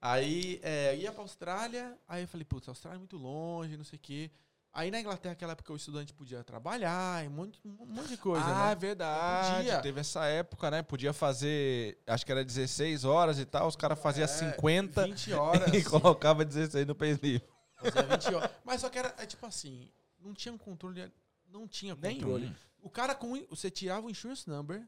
Aí 0.00 0.60
é, 0.62 0.94
eu 0.94 0.98
ia 0.98 1.12
pra 1.12 1.22
Austrália, 1.22 1.96
aí 2.06 2.22
eu 2.22 2.28
falei, 2.28 2.44
putz, 2.44 2.68
a 2.68 2.70
Austrália 2.70 2.96
é 2.96 2.98
muito 2.98 3.16
longe, 3.16 3.76
não 3.76 3.84
sei 3.84 3.96
o 3.96 4.00
quê. 4.02 4.30
Aí 4.72 4.90
na 4.90 5.00
Inglaterra, 5.00 5.32
naquela 5.32 5.52
época, 5.52 5.72
o 5.72 5.76
estudante 5.76 6.12
podia 6.12 6.44
trabalhar, 6.44 7.24
um 7.26 7.30
monte, 7.30 7.58
um 7.64 7.86
monte 7.86 8.08
de 8.10 8.16
coisa, 8.16 8.44
ah, 8.46 8.66
é 8.66 8.68
né? 8.68 8.74
verdade. 8.76 9.56
Podia. 9.56 9.80
Teve 9.80 10.00
essa 10.00 10.26
época, 10.26 10.70
né? 10.70 10.82
Podia 10.82 11.12
fazer. 11.12 11.98
Acho 12.06 12.24
que 12.24 12.30
era 12.30 12.44
16 12.44 13.04
horas 13.04 13.40
e 13.40 13.44
tal. 13.44 13.66
Os 13.66 13.74
caras 13.74 13.98
faziam 13.98 14.24
É, 14.24 14.28
50 14.28 15.04
20 15.04 15.32
horas. 15.32 15.72
e 15.74 15.82
colocava 15.82 16.44
16 16.44 16.86
no 16.86 16.94
payslip. 16.94 17.42
Fazia 17.78 18.02
20 18.02 18.34
horas. 18.34 18.50
Mas 18.64 18.80
só 18.80 18.88
que 18.88 18.98
era, 18.98 19.14
é 19.18 19.26
tipo 19.26 19.44
assim, 19.46 19.90
não 20.20 20.34
tinha 20.34 20.52
um 20.52 20.58
controle, 20.58 21.12
não 21.48 21.66
tinha 21.66 21.94
controle. 21.94 22.44
Nenhum. 22.44 22.56
O 22.80 22.90
cara, 22.90 23.14
com, 23.14 23.34
você 23.48 23.70
tirava 23.70 24.06
o 24.06 24.10
insurance 24.10 24.48
number, 24.48 24.86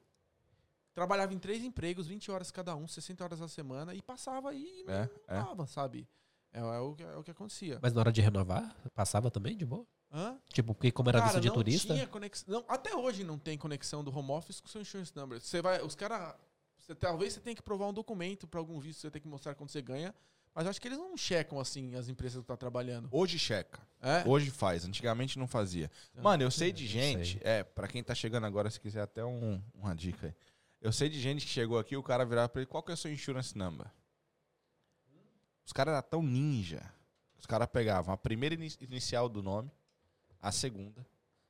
trabalhava 0.95 1.34
em 1.34 1.38
três 1.38 1.62
empregos, 1.64 2.07
20 2.07 2.30
horas 2.30 2.51
cada 2.51 2.74
um, 2.76 2.86
60 2.86 3.24
horas 3.24 3.41
na 3.41 3.49
semana, 3.49 3.95
e 3.95 4.03
passava 4.03 4.55
e 4.55 4.84
não 4.84 4.95
É, 4.95 5.11
é. 5.28 5.43
tava, 5.43 5.66
sabe? 5.66 6.07
É, 6.53 6.61
é 6.61 6.78
o 6.78 6.95
que, 6.95 7.03
é 7.03 7.16
o 7.16 7.22
que 7.22 7.30
acontecia. 7.30 7.78
Mas 7.80 7.93
na 7.93 8.01
hora 8.01 8.12
de 8.12 8.20
renovar, 8.20 8.74
passava 8.95 9.30
também 9.30 9.57
de 9.57 9.64
boa? 9.64 9.86
Hã? 10.12 10.36
Tipo, 10.53 10.74
porque 10.74 10.91
como 10.91 11.09
era 11.09 11.18
Cara, 11.20 11.30
visto 11.30 11.43
de 11.43 11.49
não 11.49 11.55
turista. 11.55 11.95
Tinha 11.95 12.07
conexão, 12.07 12.45
não, 12.49 12.64
até 12.68 12.95
hoje 12.97 13.22
não 13.22 13.38
tem 13.38 13.57
conexão 13.57 14.03
do 14.03 14.16
home 14.16 14.30
office 14.32 14.61
com 14.61 14.66
o 14.66 14.70
seu 14.70 14.80
insurance 14.80 15.12
number. 15.14 15.41
Você 15.41 15.62
vai, 15.62 15.80
os 15.82 15.95
caras, 15.95 16.34
talvez 16.99 17.34
você 17.34 17.41
tenha 17.41 17.55
que 17.55 17.62
provar 17.62 17.86
um 17.86 17.93
documento 17.93 18.49
para 18.49 18.59
algum 18.59 18.80
visto, 18.80 19.01
você 19.01 19.11
tem 19.11 19.22
que 19.22 19.28
mostrar 19.28 19.55
quando 19.55 19.70
você 19.70 19.80
ganha, 19.80 20.12
mas 20.55 20.65
eu 20.65 20.71
acho 20.71 20.81
que 20.81 20.89
eles 20.89 20.99
não 20.99 21.17
checam 21.17 21.59
assim 21.61 21.95
as 21.95 22.09
empresas 22.09 22.41
que 22.41 22.47
tá 22.47 22.57
trabalhando. 22.57 23.09
Hoje 23.13 23.39
checa. 23.39 23.81
É? 24.01 24.27
Hoje 24.27 24.51
faz. 24.51 24.85
Antigamente 24.85 25.39
não 25.39 25.47
fazia. 25.47 25.91
Ah, 26.17 26.23
Mano, 26.23 26.43
eu 26.43 26.51
sei 26.51 26.73
de 26.73 26.85
eu 26.85 26.89
gente. 26.91 27.33
sei. 27.39 27.41
É, 27.45 27.63
pra 27.63 27.87
quem 27.87 28.03
tá 28.03 28.15
chegando 28.15 28.47
agora, 28.47 28.71
se 28.71 28.81
quiser 28.81 29.03
até 29.03 29.25
um- 29.25 29.63
uma 29.75 29.95
dica 29.95 30.29
aí. 30.29 30.35
Eu 30.81 30.93
sei 30.93 31.09
de 31.11 31.21
gente 31.21 31.45
que 31.45 31.53
chegou 31.53 31.79
aqui, 31.79 31.97
o 31.97 32.03
cara 32.03 32.25
virava 32.25 32.49
pra 32.49 32.63
ele, 32.63 32.67
qual 32.67 32.83
que 32.83 32.91
é 32.91 32.95
o 32.95 32.97
seu 32.97 33.13
insurance 33.13 33.57
number? 33.57 33.87
Os 35.67 35.73
caras 35.73 35.93
eram 35.95 36.09
tão 36.09 36.23
ninja. 36.23 36.83
Os 37.39 37.47
caras 37.47 37.69
pegavam 37.69 38.13
a 38.13 38.17
primeira 38.17 38.55
ini- 38.55 38.77
inicial 38.81 39.29
do 39.29 39.43
nome, 39.43 39.71
a 40.41 40.51
segunda, 40.53 41.07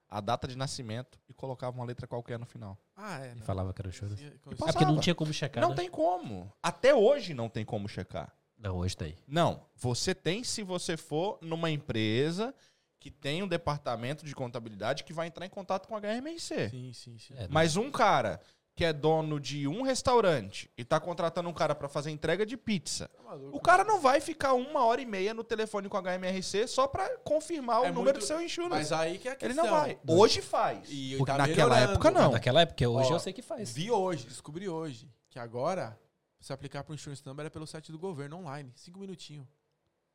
a 0.08 0.20
data 0.20 0.46
de 0.46 0.56
nascimento 0.56 1.18
e 1.28 1.32
colocavam 1.34 1.80
uma 1.80 1.86
letra 1.86 2.06
qualquer 2.06 2.38
no 2.38 2.46
final. 2.46 2.76
Ah, 2.96 3.24
é. 3.24 3.32
E 3.32 3.34
não. 3.36 3.42
falava 3.42 3.72
que 3.72 3.80
era 3.80 3.88
o. 3.88 3.92
Conhecia- 3.92 4.28
É 4.68 4.72
porque 4.72 4.84
não 4.84 5.00
tinha 5.00 5.14
como 5.14 5.32
checar, 5.32 5.62
não 5.62 5.70
né? 5.70 5.76
tem 5.76 5.90
como. 5.90 6.52
Até 6.62 6.94
hoje 6.94 7.32
não 7.34 7.48
tem 7.48 7.64
como 7.64 7.88
checar. 7.88 8.32
Não, 8.60 8.76
hoje 8.76 8.96
tem. 8.96 9.16
Não, 9.26 9.62
você 9.74 10.14
tem 10.14 10.44
se 10.44 10.62
você 10.62 10.96
for 10.96 11.38
numa 11.40 11.70
empresa 11.70 12.54
que 12.98 13.10
tem 13.10 13.42
um 13.42 13.48
departamento 13.48 14.26
de 14.26 14.34
contabilidade 14.34 15.04
que 15.04 15.12
vai 15.12 15.26
entrar 15.26 15.46
em 15.46 15.50
contato 15.50 15.88
com 15.88 15.96
a 15.96 16.00
HMRC. 16.00 16.68
Sim, 16.68 16.92
sim, 16.92 17.18
sim. 17.18 17.34
É, 17.36 17.48
Mas 17.48 17.76
um 17.76 17.90
cara 17.90 18.38
que 18.76 18.84
é 18.84 18.92
dono 18.92 19.40
de 19.40 19.66
um 19.66 19.82
restaurante 19.82 20.70
e 20.76 20.84
tá 20.84 21.00
contratando 21.00 21.48
um 21.48 21.52
cara 21.52 21.74
pra 21.74 21.88
fazer 21.88 22.10
entrega 22.10 22.46
de 22.46 22.56
pizza, 22.56 23.08
Tá 23.08 23.22
maluco. 23.22 23.56
o 23.56 23.60
cara 23.60 23.84
não 23.84 24.00
vai 24.00 24.20
ficar 24.20 24.52
uma 24.54 24.84
hora 24.84 25.00
e 25.00 25.06
meia 25.06 25.34
no 25.34 25.42
telefone 25.42 25.88
com 25.88 25.96
a 25.96 26.00
HMRC 26.02 26.66
só 26.68 26.86
pra 26.86 27.08
confirmar 27.18 27.78
É 27.78 27.90
o 27.90 27.94
número 27.94 28.02
muito- 28.04 28.18
do 28.20 28.24
seu 28.24 28.40
insurance. 28.40 28.70
Mas 28.74 28.92
aí 28.92 29.18
que 29.18 29.28
é 29.28 29.32
a 29.32 29.34
Ele 29.34 29.46
questão. 29.54 29.64
não 29.64 29.70
vai. 29.72 29.98
Hoje 30.06 30.40
faz. 30.42 30.86
E 30.90 31.16
tá 31.26 31.38
naquela 31.38 31.46
melhorando. 31.74 31.92
época 31.92 32.10
não. 32.10 32.32
Naquela 32.32 32.60
época, 32.62 32.88
hoje 32.88 33.10
Ó, 33.10 33.16
eu 33.16 33.20
sei 33.20 33.32
que 33.32 33.42
faz. 33.42 33.70
Vi 33.72 33.90
hoje, 33.90 34.26
descobri 34.26 34.68
hoje, 34.68 35.10
que 35.30 35.38
agora, 35.38 35.98
se 36.40 36.52
aplicar 36.52 36.82
pro 36.84 36.94
Insurance 36.94 37.24
Number 37.26 37.46
é 37.46 37.50
pelo 37.50 37.66
site 37.66 37.92
do 37.92 37.98
governo 37.98 38.36
online. 38.38 38.72
Cinco 38.74 38.98
minutinhos. 38.98 39.46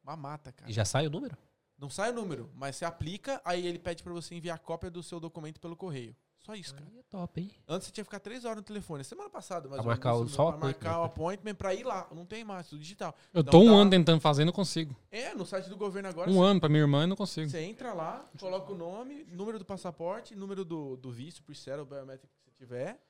Uma 0.04 0.16
mata, 0.16 0.52
cara. 0.52 0.70
E 0.70 0.74
já 0.74 0.86
sai 0.86 1.08
o 1.08 1.10
número? 1.10 1.38
Não 1.78 1.90
sai 1.90 2.12
o 2.12 2.14
número, 2.14 2.50
mas 2.56 2.76
você 2.78 2.86
aplica, 2.86 3.42
aí 3.44 3.66
ele 3.68 3.78
pede 3.80 4.02
pra 4.04 4.14
você 4.14 4.34
enviar 4.36 4.58
cópia 4.60 4.90
do 4.90 5.04
seu 5.04 5.20
documento 5.20 5.60
pelo 5.60 5.76
correio. 5.76 6.16
Só 6.40 6.54
isso, 6.54 6.76
cara. 6.76 6.86
Aí 6.92 7.00
é 7.00 7.04
top, 7.10 7.42
hein? 7.42 7.52
Antes 7.68 7.88
você 7.88 7.92
tinha 7.92 8.04
que 8.04 8.08
ficar 8.08 8.20
três 8.20 8.46
horas 8.46 8.58
no 8.58 8.64
telefone. 8.64 9.04
Semana 9.04 9.30
passada, 9.32 9.68
mas 9.68 9.84
marcar 9.84 10.14
o- 10.14 10.28
só 10.30 10.50
o 10.50 10.52
pra 10.54 10.62
marcar 10.62 11.00
o 11.02 11.04
appointment. 11.04 11.56
pra 11.56 11.74
ir 11.74 11.84
lá. 11.84 12.08
Não 12.14 12.24
tem 12.24 12.44
mais, 12.44 12.68
tudo 12.70 12.80
digital. 12.80 13.16
Eu 13.34 13.42
Então 13.42 13.52
tô 13.52 13.60
um 13.66 13.76
ano 13.76 13.90
tentando 13.90 14.22
fazer 14.22 14.44
e 14.44 14.46
não 14.46 14.54
consigo. 14.54 14.96
É, 15.10 15.34
no 15.34 15.44
site 15.44 15.68
do 15.68 15.76
governo 15.76 16.08
agora. 16.08 16.30
Um 16.30 16.36
você, 16.36 16.46
ano 16.46 16.60
pra 16.60 16.70
minha 16.70 16.82
irmã 16.84 17.04
e 17.04 17.08
não 17.08 17.16
consigo. 17.16 17.50
você 17.50 17.62
entra 17.62 17.94
lá, 17.94 18.30
coloca 18.40 18.72
o 18.72 18.76
nome, 18.78 19.24
número 19.26 19.58
do 19.58 19.66
passaporte, 19.66 20.36
número 20.36 20.64
do, 20.64 20.96
do 20.98 21.12
visto, 21.12 21.42
por 21.44 21.56
ser 21.56 21.80
o 21.80 21.86
biométrico 21.86 22.32
que 22.32 22.44
você 22.44 22.52
tiver. 22.52 23.02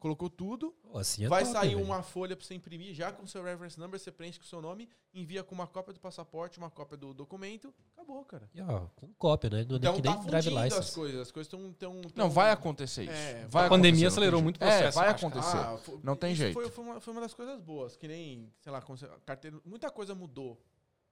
Colocou 0.00 0.30
tudo. 0.30 0.74
Assim 0.94 1.26
é 1.26 1.28
vai 1.28 1.42
top, 1.42 1.52
sair 1.52 1.74
velho. 1.74 1.84
uma 1.84 2.02
folha 2.02 2.34
pra 2.34 2.44
você 2.44 2.54
imprimir 2.54 2.94
já 2.94 3.12
com 3.12 3.22
o 3.22 3.28
seu 3.28 3.44
reference 3.44 3.78
number, 3.78 4.00
você 4.00 4.10
preenche 4.10 4.38
com 4.38 4.44
o 4.46 4.48
seu 4.48 4.60
nome, 4.62 4.88
envia 5.12 5.44
com 5.44 5.54
uma 5.54 5.66
cópia 5.66 5.92
do 5.92 6.00
passaporte, 6.00 6.58
uma 6.58 6.70
cópia 6.70 6.96
do 6.96 7.12
documento. 7.12 7.72
Acabou, 7.92 8.24
cara. 8.24 8.48
E, 8.54 8.62
ó, 8.62 8.86
com 8.96 9.12
cópia, 9.12 9.50
né? 9.50 9.66
Não 9.68 9.74
é 9.76 9.78
Então 9.78 9.94
que 9.94 10.02
tá 10.02 10.14
nem 10.16 10.24
drive 10.26 10.44
fundindo 10.44 10.58
as 10.58 10.64
license. 10.72 10.94
coisas. 10.94 11.20
As 11.20 11.30
coisas 11.30 11.46
estão. 11.52 11.72
Tão, 11.74 12.00
tão, 12.00 12.12
Não, 12.16 12.30
vai 12.30 12.50
acontecer 12.50 13.04
isso. 13.04 13.12
É, 13.12 13.46
vai 13.48 13.66
a 13.66 13.68
pandemia 13.68 14.08
acelerou 14.08 14.40
muito 14.42 14.56
o 14.56 14.58
processo, 14.58 14.98
É, 14.98 15.02
vai 15.02 15.10
acontecer. 15.10 15.56
Ah, 15.58 15.76
fo- 15.76 16.00
Não 16.02 16.16
tem 16.16 16.32
isso 16.32 16.40
jeito. 16.42 16.54
Foi, 16.54 16.70
foi, 16.70 16.84
uma, 16.84 16.98
foi 17.00 17.12
uma 17.12 17.20
das 17.20 17.34
coisas 17.34 17.60
boas, 17.60 17.94
que 17.94 18.08
nem, 18.08 18.50
sei 18.58 18.72
lá, 18.72 18.82
carteira, 19.26 19.60
muita 19.66 19.90
coisa 19.90 20.14
mudou. 20.14 20.58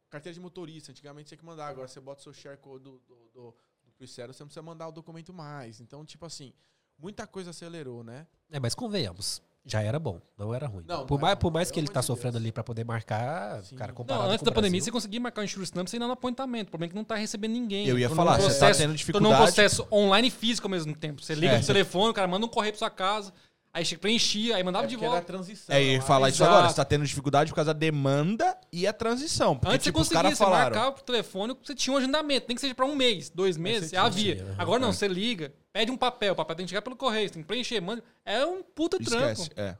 Carteira 0.09 0.33
de 0.33 0.41
motorista, 0.41 0.91
antigamente 0.91 1.29
tinha 1.29 1.37
que 1.39 1.45
mandar, 1.45 1.69
agora 1.69 1.87
você 1.87 2.01
bota 2.01 2.21
o 2.21 2.23
seu 2.23 2.33
share 2.33 2.57
code 2.57 2.85
do, 2.85 2.93
do, 3.07 3.15
do, 3.35 3.55
do 3.85 3.93
Pricero, 3.99 4.33
você 4.33 4.43
não 4.43 4.49
precisa 4.49 4.63
mandar 4.63 4.89
o 4.89 4.93
documento 4.93 5.31
mais. 5.35 5.79
Então, 5.79 6.03
tipo 6.07 6.25
assim, 6.25 6.55
muita 6.99 7.27
coisa 7.27 7.51
acelerou, 7.51 8.03
né? 8.03 8.27
É, 8.51 8.59
mas 8.59 8.75
convenhamos. 8.75 9.43
Já 9.65 9.83
era 9.83 9.99
bom, 9.99 10.19
não 10.39 10.55
era 10.55 10.67
ruim. 10.67 10.83
Não, 10.89 11.05
por, 11.05 11.17
não 11.17 11.21
mais, 11.23 11.33
era 11.33 11.37
por 11.41 11.53
mais 11.53 11.71
que 11.71 11.79
ele 11.79 11.89
tá 11.89 12.01
de 12.01 12.07
sofrendo 12.07 12.39
ali 12.39 12.51
pra 12.51 12.65
poder 12.65 12.85
marcar, 12.87 13.63
Sim. 13.63 13.77
cara, 13.77 13.91
Não, 13.93 13.97
comparado 13.97 14.25
Não, 14.25 14.31
antes 14.33 14.39
com 14.41 14.47
da 14.47 14.51
o 14.51 14.55
pandemia 14.55 14.79
Brasil, 14.79 14.85
você 14.85 14.91
conseguia 14.91 15.21
marcar 15.21 15.43
o 15.43 15.45
insurance 15.45 15.75
number 15.75 15.91
sem 15.91 15.99
ir 15.99 16.01
lá 16.01 16.07
no 16.07 16.15
apontamento. 16.15 16.69
O 16.69 16.71
problema 16.71 16.89
é 16.89 16.93
que 16.93 16.97
não 16.97 17.05
tá 17.05 17.17
recebendo 17.17 17.53
ninguém. 17.53 17.87
Eu 17.87 17.99
ia 17.99 18.09
Tô 18.09 18.15
falar, 18.15 18.37
você 18.41 18.43
tá 18.59 18.67
processo- 18.67 18.79
tendo 18.81 18.87
Tô 18.87 18.93
num 18.93 18.97
dificuldade. 18.97 19.43
processo 19.43 19.87
online 19.93 20.29
e 20.29 20.31
físico 20.31 20.67
ao 20.67 20.71
mesmo 20.71 20.97
tempo. 20.97 21.23
Você 21.23 21.35
liga 21.35 21.53
É, 21.55 21.59
no 21.59 21.67
telefone, 21.67 22.09
o 22.11 22.15
cara 22.15 22.27
manda 22.27 22.47
um 22.47 22.49
correio 22.49 22.73
pra 22.73 22.79
sua 22.79 22.89
casa, 22.89 23.31
aí 23.73 23.85
chega 23.85 24.01
preenchia, 24.01 24.57
aí 24.57 24.63
mandava 24.65 24.85
é 24.85 24.89
de 24.89 24.95
porque 24.97 25.05
era 25.05 25.13
a 25.15 25.19
volta. 25.19 25.27
transição. 25.33 25.75
É, 25.75 25.83
ia 25.83 25.99
não, 25.99 26.07
falar 26.07 26.29
isso 26.29 26.45
agora. 26.45 26.69
Você 26.69 26.77
tá 26.77 26.85
tendo 26.85 27.05
dificuldade 27.05 27.51
por 27.51 27.57
causa 27.57 27.73
da 27.73 27.79
demanda 27.79 28.57
e 28.73 28.87
a 28.87 28.93
transição. 28.93 29.57
Porque, 29.57 29.75
Antes 29.75 29.85
tipo, 29.85 29.99
você 29.99 30.03
os 30.03 30.09
conseguia, 30.09 30.31
você 30.37 30.45
falaram. 30.45 30.77
marcava 30.77 30.93
pro 30.93 31.05
telefone, 31.05 31.57
você 31.63 31.75
tinha 31.75 31.95
um 31.95 31.97
agendamento, 31.97 32.47
nem 32.49 32.55
que 32.55 32.61
seja 32.61 32.75
pra 32.75 32.87
um 32.87 32.95
mês, 32.97 33.31
dois 33.31 33.57
meses, 33.57 33.91
você 33.91 33.97
havia. 33.97 34.37
tinha, 34.37 34.55
Agora 34.59 34.79
não, 34.79 34.89
é. 34.91 34.93
você 34.93 35.07
liga, 35.09 35.53
pede 35.73 35.91
um 35.91 35.97
papel, 35.97 36.33
o 36.33 36.37
papel 36.37 36.57
tem 36.57 36.67
que 36.67 36.71
chegar 36.71 36.83
pelo 36.83 36.97
correio, 36.97 37.29
você 37.29 37.35
tem 37.35 37.43
que 37.43 37.49
preencher, 37.49 37.81
manda. 37.81 38.03
É 38.25 38.45
um 38.45 38.63
puta 38.63 38.99
trampo. 38.99 39.43
Esquece. 39.43 39.51
É, 39.57 39.63
é. 39.63 39.77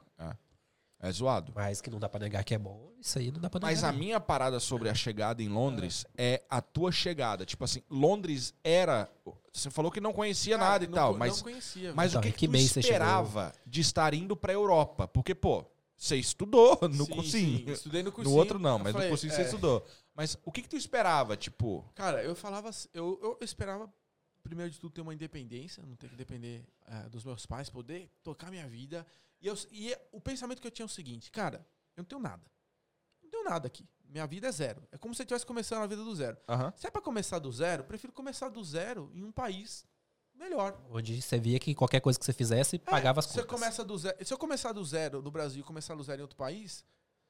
É 1.01 1.11
zoado. 1.11 1.53
Mas 1.55 1.79
que 1.79 1.89
não 1.89 1.97
dá 1.99 2.09
pra 2.09 2.19
negar 2.19 2.43
que 2.43 2.53
é 2.53 2.57
bom, 2.57 2.91
isso 2.99 3.17
aí 3.19 3.31
não 3.31 3.39
dá 3.39 3.49
pra 3.49 3.59
negar. 3.59 3.71
Mas 3.71 3.83
a 3.85 3.91
não. 3.91 3.99
minha 3.99 4.19
parada 4.19 4.59
sobre 4.59 4.89
a 4.89 4.93
chegada 4.93 5.41
em 5.41 5.47
Londres 5.47 6.05
é 6.17 6.43
a 6.49 6.61
tua 6.61 6.91
chegada. 6.91 7.45
Tipo 7.45 7.63
assim, 7.63 7.81
Londres 7.89 8.53
era. 8.63 9.09
Você 9.53 9.69
falou 9.69 9.89
que 9.91 10.01
não 10.01 10.11
conhecia 10.11 10.57
Cara, 10.57 10.71
nada 10.71 10.83
e 10.83 10.87
não 10.87 10.93
tal, 10.95 11.13
co- 11.13 11.19
mas, 11.19 11.37
Não 11.37 11.43
conhecia. 11.43 11.93
mas 11.93 12.11
Então, 12.11 12.19
o 12.19 12.23
que, 12.23 12.29
em 12.29 12.31
que 12.33 12.47
que 12.47 12.47
tu 12.49 12.57
esperava 12.79 13.53
de 13.65 13.79
estar 13.81 14.13
indo 14.13 14.35
pra 14.35 14.51
Europa? 14.51 15.07
Porque, 15.07 15.33
pô, 15.33 15.63
você 15.95 16.17
estudou 16.17 16.77
no 16.91 17.05
Sim, 17.05 17.11
cursinho. 17.11 17.57
sim, 17.65 17.71
Estudei 17.71 18.03
no 18.03 18.09
No 18.09 18.15
cursinho. 18.15 18.35
outro 18.37 18.59
não, 18.59 18.77
mas 18.77 18.91
falei, 18.91 19.07
no 19.07 19.11
cursinho 19.13 19.31
é, 19.31 19.35
você 19.37 19.41
estudou. 19.43 19.85
Mas 20.13 20.37
o 20.43 20.51
que, 20.51 20.61
que 20.61 20.69
tu 20.69 20.75
esperava, 20.75 21.37
tipo. 21.37 21.85
Cara, 21.95 22.21
eu 22.21 22.35
falava. 22.35 22.69
Eu, 22.93 23.17
eu 23.21 23.45
esperava, 23.45 23.89
primeiro 24.43 24.69
de 24.69 24.77
tudo, 24.77 24.91
ter 24.91 24.99
uma 25.01 25.13
independência, 25.13 25.81
não 25.85 25.95
ter 25.95 26.09
que 26.09 26.15
depender 26.17 26.65
eh, 26.87 27.07
dos 27.09 27.23
meus 27.23 27.45
pais, 27.45 27.69
poder 27.69 28.09
tocar 28.21 28.51
minha 28.51 28.67
vida. 28.67 29.05
E, 29.41 29.47
eu, 29.47 29.55
e 29.71 29.95
o 30.11 30.19
pensamento 30.19 30.61
que 30.61 30.67
eu 30.67 30.71
tinha 30.71 30.83
é 30.83 30.87
o 30.87 30.89
seguinte, 30.89 31.31
cara, 31.31 31.65
eu 31.95 32.01
não 32.01 32.05
tenho 32.05 32.21
nada. 32.21 32.43
Não 33.23 33.29
tenho 33.29 33.43
nada 33.43 33.67
aqui. 33.67 33.87
Minha 34.05 34.25
vida 34.27 34.47
é 34.47 34.51
zero. 34.51 34.87
É 34.91 34.97
como 34.97 35.13
se 35.13 35.21
eu 35.21 35.23
estivesse 35.23 35.45
começando 35.45 35.83
a 35.83 35.87
vida 35.87 36.03
do 36.03 36.15
zero. 36.15 36.37
Aham. 36.47 36.73
Se 36.75 36.87
é 36.87 36.91
pra 36.91 37.01
começar 37.01 37.39
do 37.39 37.51
zero, 37.51 37.83
eu 37.83 37.85
prefiro 37.87 38.11
começar 38.11 38.49
do 38.49 38.63
zero 38.63 39.11
em 39.13 39.23
um 39.23 39.31
país 39.31 39.85
melhor. 40.33 40.81
Onde 40.89 41.21
você 41.21 41.37
via 41.37 41.59
que 41.59 41.75
qualquer 41.75 41.99
coisa 41.99 42.17
que 42.17 42.25
você 42.25 42.33
fizesse, 42.33 42.77
É, 42.77 42.79
pagava 42.79 43.19
as 43.19 43.25
se 43.25 43.37
eu 43.39 43.43
contas. 43.45 43.59
começa 43.59 43.83
do 43.85 43.97
zero, 43.97 44.25
se 44.25 44.33
eu 44.33 44.37
começar 44.37 44.71
do 44.71 44.83
zero 44.83 45.21
no 45.21 45.29
Brasil 45.29 45.61
e 45.61 45.63
começar 45.63 45.95
do 45.95 46.03
zero 46.03 46.19
em 46.19 46.23
outro 46.23 46.37
país, 46.37 46.83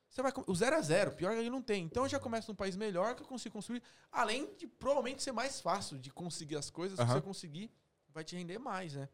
você 0.07 0.21
vai 0.21 0.31
o 0.47 0.55
zero 0.55 0.75
é 0.75 0.81
zero, 0.81 1.11
pior 1.11 1.33
que 1.33 1.39
aí 1.39 1.49
não 1.49 1.61
tem. 1.61 1.83
Então 1.83 2.03
eu 2.03 2.09
já 2.09 2.19
começo 2.19 2.49
num 2.49 2.55
país 2.55 2.75
melhor 2.75 3.15
que 3.15 3.21
eu 3.23 3.27
consigo 3.27 3.53
construir, 3.53 3.83
além 4.11 4.55
de 4.55 4.65
provavelmente 4.67 5.21
ser 5.21 5.31
mais 5.31 5.59
fácil 5.59 5.99
de 5.99 6.11
conseguir 6.11 6.55
as 6.55 6.69
coisas, 6.69 6.97
se 6.97 7.03
Aham. 7.03 7.13
você 7.15 7.21
conseguir, 7.21 7.71
vai 8.13 8.23
te 8.23 8.35
render 8.35 8.57
mais, 8.57 8.93
né? 8.93 9.09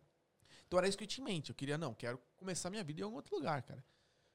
Então 0.68 0.80
era 0.80 0.88
isso 0.88 0.98
que 0.98 1.04
eu 1.04 1.08
tinha 1.08 1.24
em 1.28 1.34
mente. 1.34 1.50
Eu 1.50 1.56
queria, 1.56 1.78
não, 1.78 1.94
quero 1.94 2.20
começar 2.38 2.70
minha 2.70 2.84
vida 2.84 3.02
em 3.02 3.04
algum 3.04 3.16
outro 3.18 3.36
lugar, 3.36 3.62
cara. 3.64 3.84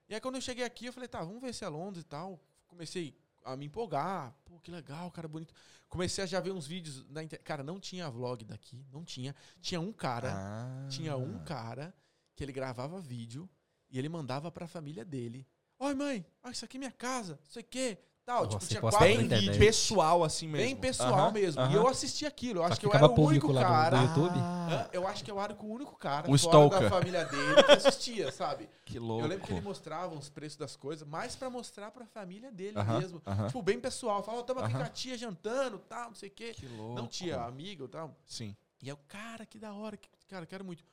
E 0.08 0.14
aí 0.14 0.20
quando 0.20 0.36
eu 0.36 0.40
cheguei 0.40 0.64
aqui, 0.64 0.86
eu 0.86 0.92
falei, 0.92 1.08
tá, 1.08 1.20
vamos 1.22 1.40
ver 1.40 1.52
se 1.54 1.64
é 1.64 1.68
Londres 1.68 2.02
e 2.04 2.06
tal. 2.06 2.40
Comecei 2.66 3.16
a 3.44 3.56
me 3.56 3.66
empolgar. 3.66 4.34
Pô, 4.44 4.58
que 4.60 4.70
legal, 4.70 5.10
cara, 5.10 5.26
bonito. 5.28 5.54
Comecei 5.88 6.22
a 6.22 6.26
já 6.26 6.40
ver 6.40 6.52
uns 6.52 6.66
vídeos 6.66 7.04
na 7.08 7.22
internet. 7.22 7.44
Cara, 7.44 7.62
não 7.62 7.80
tinha 7.80 8.08
vlog 8.10 8.44
daqui, 8.44 8.84
não 8.92 9.04
tinha. 9.04 9.34
Tinha 9.60 9.80
um 9.80 9.92
cara 9.92 10.32
Ah. 10.34 10.88
tinha 10.88 11.16
um 11.16 11.42
cara 11.44 11.94
que 12.36 12.44
ele 12.44 12.52
gravava 12.52 13.00
vídeo 13.00 13.48
e 13.90 13.98
ele 13.98 14.08
mandava 14.08 14.50
pra 14.52 14.66
família 14.66 15.04
dele. 15.04 15.46
Oi, 15.78 15.94
mãe, 15.94 16.24
ó, 16.42 16.50
isso 16.50 16.64
aqui 16.64 16.76
é 16.76 16.78
minha 16.78 16.92
casa, 16.92 17.38
não 17.42 17.50
sei 17.50 17.62
o 17.62 17.66
quê. 17.66 17.98
Tal, 18.24 18.44
Nossa, 18.44 18.58
tipo, 18.58 18.66
tinha 18.68 18.80
quatro 18.80 18.98
Bem 19.00 19.58
pessoal 19.58 20.22
assim 20.22 20.46
mesmo. 20.46 20.66
Bem 20.66 20.76
pessoal 20.76 21.14
Aham, 21.14 21.32
mesmo. 21.32 21.60
aham. 21.60 21.72
E 21.72 21.74
eu 21.74 21.88
assisti 21.88 22.24
aquilo. 22.26 22.60
Eu 22.60 22.64
acho 22.64 22.74
Só 22.76 22.80
que 22.80 22.86
eu 22.86 22.94
era 22.94 23.06
o 23.06 23.20
único 23.20 23.52
cara. 23.52 23.96
no 23.96 24.02
YouTube. 24.06 24.38
Hã? 24.38 24.88
Eu 24.92 25.06
acho 25.08 25.24
que 25.24 25.30
eu 25.30 25.40
era 25.40 25.52
o 25.52 25.66
único 25.66 25.96
cara 25.96 26.30
O 26.30 26.38
fora 26.38 26.66
stalker. 26.66 26.80
da 26.82 26.88
família 26.90 27.24
dele 27.24 27.62
que 27.64 27.72
assistia, 27.72 28.30
sabe? 28.30 28.68
Que 28.84 28.98
louco. 28.98 29.24
Eu 29.24 29.28
lembro 29.28 29.46
que 29.46 29.52
ele 29.52 29.60
mostrava 29.62 30.14
os 30.14 30.28
preços 30.28 30.56
das 30.56 30.76
coisas, 30.76 31.06
mais 31.08 31.34
pra 31.34 31.50
mostrar 31.50 31.90
pra 31.90 32.06
família 32.06 32.52
dele 32.52 32.78
Aham, 32.78 33.00
mesmo. 33.00 33.22
aham. 33.26 33.46
Tipo, 33.46 33.62
bem 33.62 33.80
pessoal. 33.80 34.22
Falava, 34.22 34.44
tamo 34.44 34.60
aqui 34.60 34.74
com 34.74 34.82
a 34.82 34.88
tia 34.88 35.18
jantando, 35.18 35.78
tal, 35.78 36.08
não 36.10 36.14
sei 36.14 36.28
o 36.28 36.32
quê. 36.32 36.52
Que 36.54 36.66
louco. 36.68 36.94
Não 36.94 37.08
tinha 37.08 37.40
amigo 37.42 37.86
e 37.86 37.88
tal. 37.88 38.14
Sim. 38.26 38.54
E 38.82 38.88
eu, 38.88 38.96
cara, 39.08 39.44
que 39.44 39.58
da 39.58 39.72
hora, 39.74 39.96
que, 39.96 40.08
cara, 40.28 40.46
quero 40.46 40.64
muito. 40.64 40.84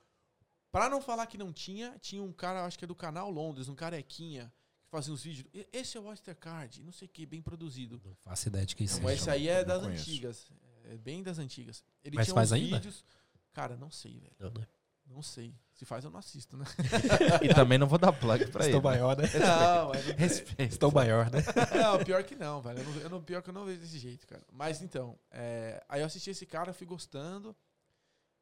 Pra 0.72 0.90
não 0.90 1.00
falar 1.00 1.26
que 1.26 1.38
não 1.38 1.52
tinha, 1.52 1.96
tinha 2.00 2.22
um 2.22 2.32
cara, 2.32 2.64
acho 2.64 2.78
que 2.78 2.84
é 2.84 2.88
do 2.88 2.94
canal 2.94 3.30
Londres, 3.30 3.68
um 3.68 3.74
carequinha, 3.74 4.52
que 4.57 4.57
fazia 4.90 5.12
uns 5.12 5.22
vídeos. 5.22 5.46
"E- 5.54 5.68
Esse 5.72 5.96
é 5.96 6.00
o 6.00 6.04
Oyster 6.04 6.34
Card, 6.36 6.82
não 6.82 6.92
sei 6.92 7.06
o 7.06 7.10
que, 7.10 7.24
bem 7.26 7.40
produzido. 7.42 8.00
Não 8.04 8.14
faço 8.16 8.48
ideia 8.48 8.64
de 8.66 8.74
que 8.76 8.84
isso 8.84 9.00
Mas 9.02 9.20
seja. 9.20 9.22
esse 9.22 9.30
aí 9.30 9.48
é 9.48 9.60
não 9.60 9.66
das 9.68 9.82
conheço. 9.82 10.02
antigas. 10.10 10.50
É 10.84 10.96
bem 10.96 11.22
das 11.22 11.38
antigas. 11.38 11.84
Ele 12.02 12.16
Mas 12.16 12.26
tinha 12.26 12.34
faz 12.34 12.50
uns 12.50 12.54
ainda? 12.54 12.76
vídeos. 12.76 13.04
Cara, 13.52 13.76
não 13.76 13.90
sei, 13.90 14.18
velho. 14.18 14.34
Não, 14.38 14.50
né? 14.52 14.66
Não 15.06 15.22
sei. 15.22 15.54
Se 15.72 15.84
faz, 15.86 16.04
eu 16.04 16.10
não 16.10 16.18
assisto, 16.18 16.56
né? 16.56 16.64
E 17.42 17.54
também 17.54 17.78
não 17.78 17.86
vou 17.86 17.98
dar 17.98 18.12
plug 18.12 18.46
pra 18.48 18.64
ele. 18.64 18.76
Estou 18.76 18.82
maior, 18.90 19.16
né? 19.16 19.24
Não. 19.38 19.90
Respeito. 20.18 20.72
Estou 20.72 20.90
maior, 20.92 21.30
né? 21.30 21.38
Não, 21.82 22.04
pior 22.04 22.22
que 22.24 22.34
não, 22.34 22.60
velho. 22.60 22.78
Eu 22.80 22.84
não, 22.84 22.96
eu 23.02 23.10
não- 23.10 23.22
pior 23.22 23.42
que 23.42 23.48
eu 23.50 23.54
não 23.54 23.64
vejo 23.64 23.80
desse 23.80 23.98
jeito, 23.98 24.26
cara. 24.26 24.42
Mas 24.52 24.82
então, 24.82 25.18
é, 25.30 25.82
aí 25.88 26.00
eu 26.00 26.06
assisti 26.06 26.30
esse 26.30 26.44
cara, 26.44 26.72
fui 26.74 26.86
gostando. 26.86 27.56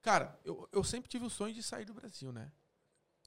Cara, 0.02 0.38
eu, 0.44 0.68
eu 0.72 0.82
sempre 0.84 1.08
tive 1.08 1.24
o 1.24 1.30
sonho 1.30 1.54
de 1.54 1.62
sair 1.62 1.84
do 1.84 1.94
Brasil, 1.94 2.32
né? 2.32 2.50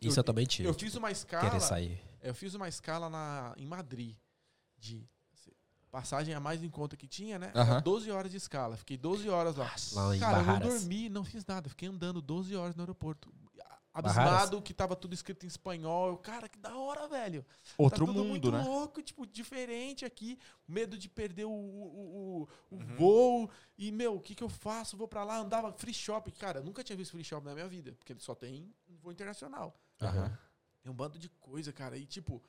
Isso 0.02 0.20
eu, 0.20 0.24
também 0.24 0.46
tive. 0.46 0.68
Eu 0.68 0.74
fiz 0.74 0.96
uma 0.96 1.12
escala. 1.12 1.50
Querer 1.50 1.62
sair. 1.62 2.02
Eu 2.22 2.34
fiz 2.34 2.54
uma 2.54 2.68
escala 2.68 3.10
na, 3.10 3.54
em 3.58 3.66
Madrid 3.66 4.16
de 4.78 5.06
passagem 5.92 6.34
a 6.36 6.40
mais 6.40 6.64
em 6.64 6.70
conta 6.70 6.96
que 6.96 7.08
tinha, 7.08 7.40
né? 7.40 7.52
Era 7.56 7.80
12 7.82 8.12
horas 8.12 8.30
de 8.32 8.38
escala. 8.38 8.78
Fiquei 8.78 8.96
12 8.98 9.28
horas 9.30 9.56
lá. 9.56 9.74
Lá 9.94 10.18
Cara, 10.20 10.40
eu 10.40 10.46
não 10.46 10.60
dormi, 10.60 11.10
não 11.10 11.24
fiz 11.24 11.46
nada. 11.46 11.68
Fiquei 11.68 11.90
andando 11.90 12.22
12 12.22 12.56
horas 12.56 12.76
no 12.76 12.84
aeroporto. 12.84 13.34
Barraras? 13.92 14.18
Abismado 14.44 14.62
que 14.62 14.74
tava 14.74 14.96
tudo 14.96 15.14
escrito 15.16 15.46
em 15.46 15.48
espanhol. 15.48 16.10
Eu, 16.10 16.18
Cara, 16.18 16.48
que 16.48 16.58
da 16.60 16.78
hora, 16.78 17.08
velho. 17.08 17.44
Outro 17.78 18.06
tá 18.06 18.12
mundo, 18.14 18.24
muito 18.24 18.52
né? 18.52 18.62
louco, 18.64 19.02
tipo, 19.02 19.26
diferente 19.26 20.06
aqui. 20.06 20.38
Medo 20.68 20.96
de 20.98 21.10
perder 21.10 21.46
o, 21.46 21.50
o, 21.50 22.44
o- 22.44 22.48
o 22.70 22.76
Uhum. 22.76 22.96
voo. 22.96 23.50
E, 23.78 23.92
meu, 23.92 24.16
o 24.16 24.22
que 24.22 24.36
que 24.36 24.44
eu 24.44 24.48
faço? 24.48 24.96
Vou 24.96 25.08
pra 25.08 25.24
lá, 25.24 25.40
andava 25.40 25.74
free 25.74 25.94
shop. 25.94 26.32
Cara, 26.34 26.60
eu 26.60 26.64
nunca 26.64 26.84
tinha 26.84 26.96
visto 26.96 27.12
free 27.12 27.24
shop 27.24 27.44
na 27.46 27.54
minha 27.56 27.68
vida. 27.68 27.94
Porque 27.98 28.14
ele 28.14 28.20
só 28.22 28.36
tem 28.36 28.72
voo 29.02 29.12
internacional. 29.12 29.76
Aham. 30.02 30.38
É 30.84 30.90
um 30.90 30.94
bando 30.94 31.20
de 31.20 31.30
coisa, 31.30 31.74
cara. 31.74 31.98
E, 31.98 32.06
tipo, 32.06 32.42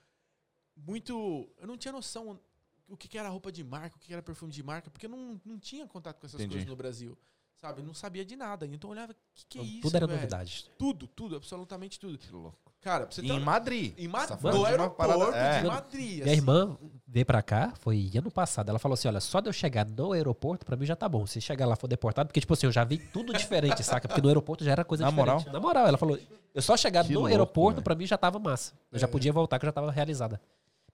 muito. 0.77 1.53
Eu 1.59 1.67
não 1.67 1.77
tinha 1.77 1.93
noção 1.93 2.41
o 2.89 2.97
que, 2.97 3.07
que 3.07 3.17
era 3.17 3.29
roupa 3.29 3.53
de 3.53 3.63
marca, 3.63 3.97
o 3.97 4.01
que, 4.01 4.09
que 4.09 4.13
era 4.13 4.23
perfume 4.23 4.53
de 4.53 4.63
marca, 4.63 4.91
porque 4.91 5.07
eu 5.07 5.11
não, 5.11 5.41
não 5.45 5.59
tinha 5.59 5.87
contato 5.87 6.19
com 6.19 6.27
essas 6.27 6.41
Entendi. 6.41 6.55
coisas 6.55 6.69
no 6.69 6.77
Brasil. 6.77 7.17
Sabe? 7.61 7.83
Não 7.83 7.93
sabia 7.95 8.25
de 8.25 8.37
nada. 8.37 8.67
Então 8.67 8.91
eu 8.91 8.93
olhava, 8.93 9.15
que 9.35 9.45
que 9.49 9.59
é 9.59 9.63
isso, 9.63 9.81
Tudo 9.83 9.97
era 9.97 10.07
velho? 10.07 10.19
novidade. 10.19 10.65
Tudo, 10.79 11.07
tudo, 11.07 11.37
absolutamente 11.37 11.99
tudo. 12.01 12.17
Que 12.19 12.31
louco. 12.33 12.57
Cara, 12.81 13.05
você 13.11 13.21
ter 13.21 13.29
Em 13.29 13.39
Madrid. 13.41 13.93
em 13.99 14.09
Tá 14.09 14.19
Madrid, 14.41 14.43
no 14.55 14.65
aeroporto 14.65 14.97
parada- 15.19 15.37
é. 15.37 15.61
de 15.61 15.67
Madrid. 15.69 16.11
Minha 16.15 16.25
assim. 16.25 16.33
irmã 16.33 16.79
veio 17.07 17.27
pra 17.27 17.43
cá, 17.43 17.75
foi 17.79 18.11
ano 18.17 18.31
passado. 18.31 18.71
Ela 18.71 18.79
falou 18.79 18.95
assim: 18.95 19.07
olha, 19.09 19.21
só 19.21 19.41
de 19.41 19.49
eu 19.51 19.53
chegar 19.53 19.85
no 19.87 20.13
aeroporto, 20.13 20.65
pra 20.65 20.77
mim 20.77 20.87
já 20.87 20.97
tá 20.97 21.07
bom. 21.07 21.27
Se 21.27 21.41
chegar 21.43 21.67
lá 21.67 21.77
for 21.77 21.87
deportado, 21.89 22.29
porque, 22.29 22.41
tipo 22.41 22.55
assim, 22.55 22.65
eu 22.67 22.73
já 22.73 22.83
vi 22.83 22.97
tudo 22.97 23.35
diferente, 23.35 23.85
saca? 23.85 24.09
Porque 24.09 24.23
no 24.23 24.29
aeroporto 24.29 24.65
já 24.65 24.73
era 24.73 24.83
coisa 24.85 25.05
Na 25.05 25.11
diferente. 25.11 25.29
moral? 25.45 25.53
Na 25.53 25.61
moral, 25.61 25.87
ela 25.87 25.99
falou: 25.99 26.19
eu 26.55 26.63
só 26.63 26.75
chegar 26.75 27.05
Que 27.05 27.13
no 27.13 27.21
louco, 27.21 27.29
aeroporto, 27.31 27.77
velho. 27.77 27.85
pra 27.85 27.95
mim 27.95 28.07
já 28.07 28.17
tava 28.17 28.39
massa. 28.39 28.73
Eu 28.91 28.99
já 28.99 29.07
É. 29.07 29.11
podia 29.11 29.33
voltar, 29.33 29.59
que 29.59 29.67
eu 29.67 29.69
já 29.69 29.73
tava 29.73 29.91
realizada. 29.91 30.41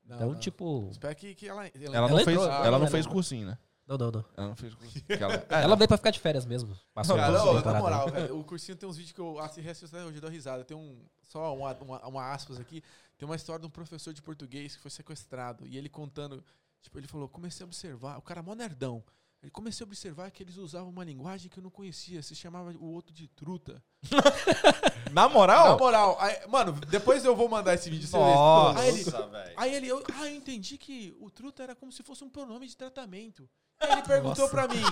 Não, 0.04 0.16
então, 0.16 0.28
não. 0.32 0.38
tipo. 0.40 0.88
Espero 0.90 1.14
que, 1.14 1.34
que 1.36 1.48
ela, 1.48 1.66
Ela, 1.68 1.96
Ela 1.96 2.08
não 2.08 2.16
fez, 2.16 2.28
entrou, 2.28 2.44
ela 2.46 2.70
não 2.70 2.74
ela 2.78 2.86
fez 2.88 3.06
cursinho, 3.06 3.46
né? 3.46 3.58
Não, 3.86 3.96
não, 3.96 4.10
não. 4.10 4.24
Ela 4.36 4.48
não 4.48 4.56
fez 4.56 4.74
cursinho. 4.74 5.04
Ela- 5.08 5.46
Ela 5.48 5.76
veio 5.76 5.88
pra 5.88 5.96
ficar 5.96 6.10
de 6.10 6.18
férias 6.20 6.44
mesmo. 6.44 6.76
Passou 6.92 7.16
Cara, 7.16 7.42
ô, 7.44 7.60
na 7.60 7.74
moral, 7.78 8.10
velho, 8.10 8.36
o 8.40 8.44
cursinho 8.44 8.76
tem 8.76 8.88
uns 8.88 8.96
vídeos 8.96 9.12
que 9.12 9.20
eu 9.20 9.38
assisto 9.38 9.86
até 9.86 10.04
hoje, 10.04 10.16
eu 10.16 10.20
dou 10.20 10.30
risada. 10.30 10.64
Tem 10.64 10.76
um, 10.76 11.04
só 11.22 11.54
uma, 11.54 11.72
uma, 11.74 12.06
uma 12.06 12.32
aspas 12.32 12.58
aqui, 12.58 12.82
tem 13.16 13.26
uma 13.28 13.36
história 13.36 13.60
de 13.60 13.66
um 13.66 13.70
professor 13.70 14.12
de 14.12 14.20
português 14.22 14.74
que 14.76 14.82
foi 14.82 14.90
sequestrado. 14.90 15.66
E 15.66 15.76
ele 15.78 15.88
contando, 15.88 16.42
tipo, 16.82 16.98
ele 16.98 17.06
falou, 17.06 17.28
comecei 17.28 17.62
a 17.64 17.66
observar, 17.66 18.18
o 18.18 18.22
cara 18.22 18.40
é 18.40 18.42
mó 18.42 18.54
nerdão. 18.54 19.02
Ele 19.42 19.50
comecei 19.50 19.84
a 19.84 19.86
observar 19.86 20.30
que 20.32 20.42
eles 20.42 20.56
usavam 20.56 20.88
uma 20.88 21.04
linguagem 21.04 21.48
que 21.48 21.58
eu 21.58 21.62
não 21.62 21.70
conhecia, 21.70 22.20
se 22.22 22.34
chamava 22.34 22.70
o 22.72 22.86
outro 22.92 23.12
de 23.14 23.28
truta. 23.28 23.80
Na 25.12 25.28
moral? 25.28 25.68
Na 25.72 25.76
moral, 25.76 26.16
aí- 26.20 26.46
mano, 26.48 26.72
depois 26.72 27.24
eu 27.24 27.36
vou 27.36 27.48
mandar 27.48 27.74
esse 27.74 27.88
vídeo. 27.88 28.08
Nossa, 28.12 28.80
Aí 28.80 28.88
ele, 28.88 29.04
velho. 29.04 29.54
Aí 29.56 29.74
ele, 29.74 29.86
eu, 29.88 30.02
ah, 30.14 30.26
eu 30.28 30.34
entendi 30.34 30.76
que 30.76 31.14
o 31.20 31.30
truta 31.30 31.62
era 31.62 31.74
como 31.76 31.92
se 31.92 32.02
fosse 32.02 32.24
um 32.24 32.28
pronome 32.28 32.66
de 32.66 32.76
tratamento. 32.76 33.48
Aí 33.80 33.92
ele 33.92 34.02
perguntou 34.02 34.48
pra 34.48 34.66
mim, 34.68 34.82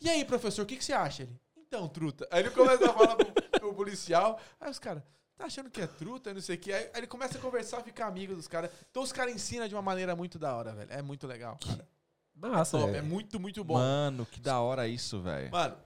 e 0.00 0.08
aí, 0.10 0.24
professor, 0.24 0.62
o 0.62 0.66
que, 0.66 0.76
que 0.76 0.84
você 0.84 0.92
acha? 0.92 1.22
Ele, 1.22 1.38
então, 1.56 1.88
truta. 1.88 2.26
Aí 2.30 2.40
ele 2.40 2.50
começa 2.50 2.90
a 2.90 2.92
falar 2.92 3.16
pro, 3.16 3.32
pro 3.60 3.74
policial, 3.74 4.38
aí 4.60 4.70
os 4.70 4.78
caras, 4.78 5.02
tá 5.36 5.44
achando 5.46 5.70
que 5.70 5.80
é 5.80 5.86
truta, 5.86 6.34
não 6.34 6.40
sei 6.40 6.56
o 6.56 6.58
que. 6.58 6.72
Aí, 6.72 6.84
aí 6.84 6.90
ele 6.96 7.06
começa 7.06 7.38
a 7.38 7.40
conversar, 7.40 7.82
fica 7.82 8.04
amigo 8.04 8.34
dos 8.34 8.46
caras. 8.48 8.70
Então 8.90 9.02
os 9.02 9.12
caras 9.12 9.34
ensinam 9.34 9.68
de 9.68 9.74
uma 9.74 9.82
maneira 9.82 10.14
muito 10.16 10.38
da 10.38 10.54
hora, 10.54 10.72
velho. 10.74 10.92
É 10.92 11.00
muito 11.02 11.26
legal, 11.26 11.56
cara. 11.64 11.86
Nossa, 12.34 12.78
Top, 12.78 12.92
é. 12.92 12.98
é 12.98 13.02
muito, 13.02 13.38
muito 13.38 13.62
bom. 13.62 13.74
Mano, 13.74 14.26
que 14.26 14.40
da 14.40 14.58
hora 14.60 14.88
isso, 14.88 15.20
velho. 15.20 15.50
Mano, 15.50 15.76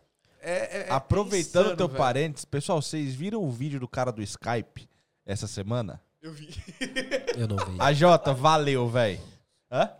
é, 0.40 0.78
é- 0.78 0.86
é 0.88 0.90
Aproveitando 0.90 1.64
insano, 1.64 1.76
teu 1.76 1.88
velho. 1.88 1.98
parênteses, 1.98 2.44
pessoal, 2.44 2.80
vocês 2.80 3.14
viram 3.14 3.42
o 3.42 3.50
vídeo 3.50 3.78
do 3.80 3.88
cara 3.88 4.11
do 4.11 4.22
Skype 4.22 4.88
essa 5.24 5.46
semana? 5.46 6.00
Eu 6.22 6.32
vi. 6.32 6.48
Eu 7.36 7.46
não 7.46 7.57
vi. 7.57 7.76
A 7.80 7.92
Jota, 7.92 8.32
valeu, 8.32 8.88
velho. 8.88 9.20
Hã? 9.70 9.90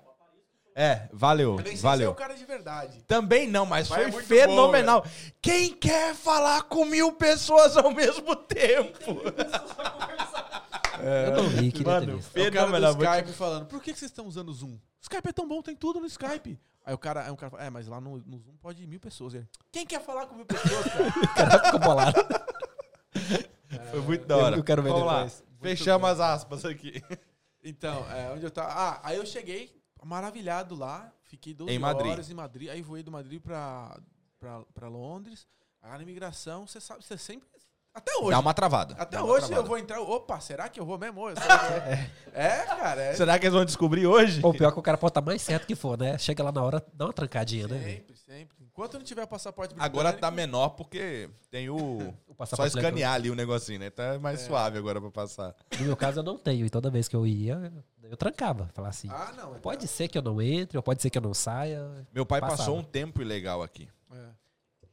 É, 0.79 1.09
valeu, 1.11 1.53
Eu 1.53 1.57
nem 1.57 1.64
sei 1.68 1.77
se 1.77 1.87
é 1.87 1.89
valeu. 1.89 2.11
o 2.11 2.14
cara 2.14 2.35
de 2.35 2.45
verdade. 2.45 3.03
Também 3.05 3.49
não, 3.49 3.64
mas, 3.64 3.89
Mas 3.89 3.99
é 3.99 4.03
foi 4.03 4.12
muito 4.12 4.27
fenomenal. 4.27 5.07
Quem 5.41 5.72
quer 5.72 6.14
falar 6.14 6.64
com 6.64 6.85
mil 6.85 7.14
pessoas 7.14 7.79
ao 7.79 7.91
mesmo 7.91 8.37
tempo? 8.37 9.22
Eu 11.01 11.33
não 11.35 11.49
vi, 11.49 11.72
queria 11.72 12.01
ter 12.01 12.07
Mano, 12.07 12.16
visto. 12.18 12.37
É 12.37 12.49
o 12.49 12.53
cara 12.53 12.93
do 12.93 13.05
Skype 13.05 13.33
falando, 13.33 13.64
por 13.64 13.81
que, 13.83 13.95
que 13.95 13.99
vocês 13.99 14.11
estão 14.11 14.27
usando 14.27 14.51
o 14.51 14.53
Zoom? 14.53 14.74
O 14.74 14.81
Skype 15.01 15.27
é 15.27 15.33
tão 15.33 15.49
bom, 15.49 15.62
tem 15.62 15.74
tudo 15.74 15.99
no 15.99 16.07
Skype. 16.07 16.61
Aí 16.85 16.93
o 16.95 16.99
cara, 16.99 17.24
aí 17.24 17.31
um 17.31 17.37
cara 17.37 17.51
fala, 17.51 17.64
é, 17.64 17.70
mas 17.70 17.87
lá 17.87 17.99
no, 17.99 18.18
no 18.18 18.39
Zoom 18.39 18.57
pode 18.61 18.83
ir 18.83 18.87
mil 18.87 19.01
pessoas. 19.01 19.33
Ele, 19.33 19.49
Quem 19.72 19.87
quer 19.87 20.03
falar 20.03 20.27
com 20.27 20.35
mil 20.35 20.45
pessoas, 20.45 20.85
cara? 20.85 21.09
O 21.24 21.35
cara 21.35 21.64
ficou 21.64 21.81
bolado. 21.81 22.20
Foi 23.93 24.01
muito 24.03 24.27
da 24.27 24.37
hora. 24.37 24.57
Eu 24.57 24.62
quero 24.62 24.83
ver 24.83 24.91
Vamos 24.91 25.07
lá. 25.07 25.24
depois. 25.24 25.43
Fechamos 25.62 26.11
as 26.11 26.20
aspas 26.20 26.66
aqui. 26.66 27.03
então, 27.64 28.05
é, 28.11 28.31
onde 28.33 28.45
eu 28.45 28.51
tava? 28.51 28.72
Ah, 28.72 29.01
aí 29.03 29.16
eu 29.16 29.24
cheguei 29.24 29.74
maravilhado 30.07 30.74
lá, 30.74 31.12
fiquei 31.24 31.52
12 31.52 31.72
Em 31.72 31.78
Madrid. 31.78 32.12
horas 32.12 32.30
em 32.30 32.34
Madrid, 32.34 32.68
aí 32.70 32.80
voei 32.82 33.02
do 33.02 33.11
Madrid 33.11 33.42
pra 33.42 34.88
Londres. 34.88 35.46
Aí 35.82 35.90
na 35.96 36.02
imigração, 36.02 36.66
você 36.66 36.80
sabe, 36.80 37.04
você 37.04 37.18
sempre... 37.18 37.48
Até 37.97 38.14
hoje. 38.18 38.30
Dá 38.30 38.38
uma 38.40 38.53
travada. 38.53 38.94
Até 38.99 39.16
Dá 39.16 39.24
hoje 39.24 39.47
travada. 39.47 39.55
eu 39.57 39.64
vou 39.64 39.78
entrar. 39.78 40.01
Opa, 40.03 40.38
será 40.38 40.68
que 40.68 40.78
eu 40.78 40.84
vou 40.84 40.99
mesmo? 40.99 41.28
Será 41.34 41.59
que 41.59 41.72
é? 41.88 42.11
é, 42.34 42.64
cara. 42.66 43.01
É 43.03 43.14
Será 43.14 43.38
que 43.38 43.47
eles 43.47 43.55
vão 43.55 43.64
descobrir 43.64 44.07
hoje? 44.07 44.42
Pô, 44.42 44.53
pior 44.53 44.70
que 44.70 44.78
o 44.78 44.82
cara 44.82 44.99
pode 44.99 45.12
estar 45.12 45.22
mais 45.22 45.40
certo 45.40 45.66
que 45.66 45.74
for, 45.74 45.99
né? 45.99 46.18
Chega 46.18 46.42
lá 46.44 46.53
na 46.53 46.62
hora, 46.62 46.84
dá 46.92 47.07
uma 47.07 47.12
trancadinha, 47.14 47.66
né? 47.66 47.78
velho? 47.78 47.90
sempre, 47.97 48.16
sempre. 48.18 48.57
Enquanto 48.66 48.99
não 48.99 49.03
tiver 49.03 49.26
passaporte 49.26 49.74
Agora 49.78 50.12
tá 50.12 50.30
menor 50.30 50.70
porque 50.70 51.30
tem 51.51 51.70
o. 51.70 51.76
O 52.28 52.44
Só 52.44 52.51
passaporte 52.51 52.76
escanear 52.76 53.14
ali 53.14 53.30
o 53.30 53.34
negocinho, 53.34 53.78
né? 53.80 53.88
Tá 53.88 54.18
mais 54.18 54.42
suave 54.42 54.76
agora 54.76 55.01
pra 55.01 55.11
passar. 55.11 55.55
No 55.78 55.86
meu 55.86 55.97
caso, 55.97 56.18
eu 56.20 56.22
não 56.22 56.36
tenho. 56.36 56.66
E 56.66 56.68
toda 56.68 56.90
vez 56.90 57.09
que 57.09 57.16
eu 57.16 57.26
ia, 57.26 57.72
eu 58.03 58.14
trancava. 58.14 58.68
Falar 58.74 58.90
assim, 58.90 59.09
Ah, 59.11 59.32
não. 59.34 59.57
é 59.57 59.59
pode 59.59 59.88
ser 59.88 60.07
que 60.09 60.18
eu 60.18 60.22
não 60.22 60.42
entre, 60.42 60.76
ou 60.76 60.82
pode 60.82 61.01
ser 61.01 61.09
que 61.09 61.16
eu 61.16 61.22
não 61.22 61.32
saia. 61.32 62.07
Meu 62.12 62.26
pai 62.26 62.40
Passava. 62.42 62.59
passou 62.59 62.76
um 62.78 62.82
tempo 62.82 63.22
ilegal 63.22 63.62
aqui. 63.62 63.88
É. 64.12 64.16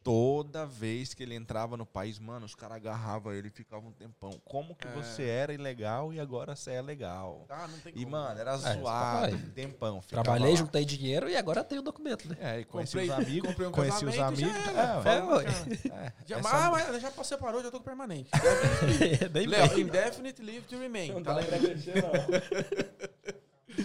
Toda 0.03 0.65
vez 0.65 1.13
que 1.13 1.23
ele 1.23 1.33
entrava 1.33 1.77
no 1.77 1.85
país, 1.85 2.19
mano, 2.19 2.45
os 2.45 2.53
caras 2.53 2.75
agarravam 2.75 3.31
ele 3.31 3.47
e 3.47 3.51
ficavam 3.51 3.87
um 3.87 3.91
tempão. 3.93 4.31
Como 4.43 4.75
que 4.75 4.85
É. 4.85 4.91
você 4.91 5.23
era 5.23 5.53
ilegal 5.53 6.13
e 6.13 6.19
agora 6.19 6.57
você 6.57 6.71
é 6.71 6.81
legal? 6.81 7.45
Tá, 7.47 7.65
não 7.69 7.79
tem 7.79 7.93
E, 7.95 7.99
como. 8.03 8.09
mano, 8.11 8.37
era 8.37 8.51
É, 8.51 8.57
zoado, 8.57 8.81
papai. 8.83 9.33
um 9.33 9.49
tempão. 9.51 10.01
Trabalhei, 10.05 10.51
lá. 10.51 10.57
juntei 10.57 10.83
dinheiro 10.83 11.29
e 11.29 11.37
agora 11.37 11.63
tenho 11.63 11.79
o 11.79 11.83
documento, 11.85 12.27
né? 12.27 12.35
É, 12.41 12.59
e 12.59 12.65
conheci 12.65 12.97
Comprei- 12.97 13.09
os 13.09 13.15
amigos. 13.27 13.47
comprei 13.49 13.67
um 13.67 13.71
conheci 13.71 14.05
os 14.05 14.13
já 14.15 14.27
amigos. 14.27 14.53
era. 14.67 15.09
É, 15.09 15.13
É, 15.13 16.07
é, 16.07 16.13
Já, 16.25 16.39
essa- 16.39 16.67
ah, 16.67 16.71
mas 16.71 17.01
já 17.01 17.09
passou, 17.11 17.37
parou, 17.37 17.63
já 17.63 17.71
tô 17.71 17.77
com 17.77 17.85
permanente. 17.85 18.29
Nem 19.33 19.47
Léo, 19.47 19.79
indefinite 19.79 20.41
leave 20.41 20.61
to 20.67 20.77
remain. 20.77 21.23
Tá 21.23 21.33
legal. 21.33 21.59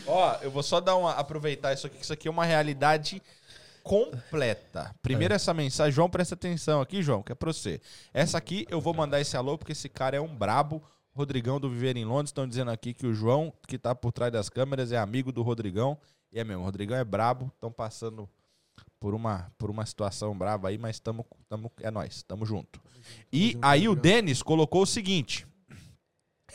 Ó, 0.07 0.37
eu 0.43 0.51
vou 0.51 0.63
só 0.63 0.81
dar 0.81 0.97
uma 0.97 1.13
aproveitar 1.13 1.73
isso 1.73 1.87
aqui, 1.87 1.97
que 1.97 2.05
isso 2.05 2.13
aqui 2.13 2.29
é 2.29 2.31
uma 2.31 2.45
realidade 2.45 3.23
completa. 3.89 4.95
Primeiro 5.01 5.33
essa 5.33 5.55
mensagem, 5.55 5.93
João, 5.93 6.11
presta 6.11 6.35
atenção 6.35 6.81
aqui, 6.81 7.03
João, 7.03 7.23
que 7.23 7.33
é 7.33 7.35
pra 7.35 7.51
você. 7.53 7.81
Essa 8.13 8.37
aqui 8.37 8.67
eu 8.71 8.81
vou 8.81 8.93
mandar 8.93 9.21
esse 9.21 9.37
alô 9.37 9.57
porque 9.57 9.73
esse 9.73 9.89
cara 9.89 10.17
é 10.17 10.21
um 10.21 10.35
brabo. 10.35 10.83
Rodrigão 11.15 11.59
do 11.59 11.69
Viver 11.69 11.97
em 11.97 12.05
Londres 12.05 12.29
estão 12.29 12.47
dizendo 12.47 12.71
aqui 12.71 12.95
que 12.95 13.07
o 13.07 13.13
João, 13.13 13.53
que 13.67 13.77
tá 13.77 13.95
por 13.95 14.13
trás 14.13 14.33
das 14.33 14.49
câmeras, 14.49 14.93
é 14.93 14.99
amigo 14.99 15.33
do 15.33 15.43
Rodrigão. 15.43 15.99
E 16.31 16.39
é 16.39 16.45
mesmo, 16.45 16.63
o 16.63 16.67
Rodrigão 16.67 16.97
é 16.97 17.03
brabo, 17.03 17.51
estão 17.55 17.73
passando 17.73 18.29
por 19.01 19.15
uma, 19.15 19.51
por 19.57 19.71
uma 19.71 19.85
situação 19.87 20.37
brava 20.37 20.69
aí, 20.69 20.79
mas 20.79 20.97
estamos, 20.97 21.25
tamo, 21.49 21.73
é 21.81 21.91
nós, 21.91 22.23
tamo 22.23 22.45
junto. 22.45 22.81
E 23.33 23.59
aí 23.63 23.89
o. 23.89 23.97
Denis 23.97 24.43
colocou 24.43 24.83
o 24.83 24.87
seguinte: 24.87 25.47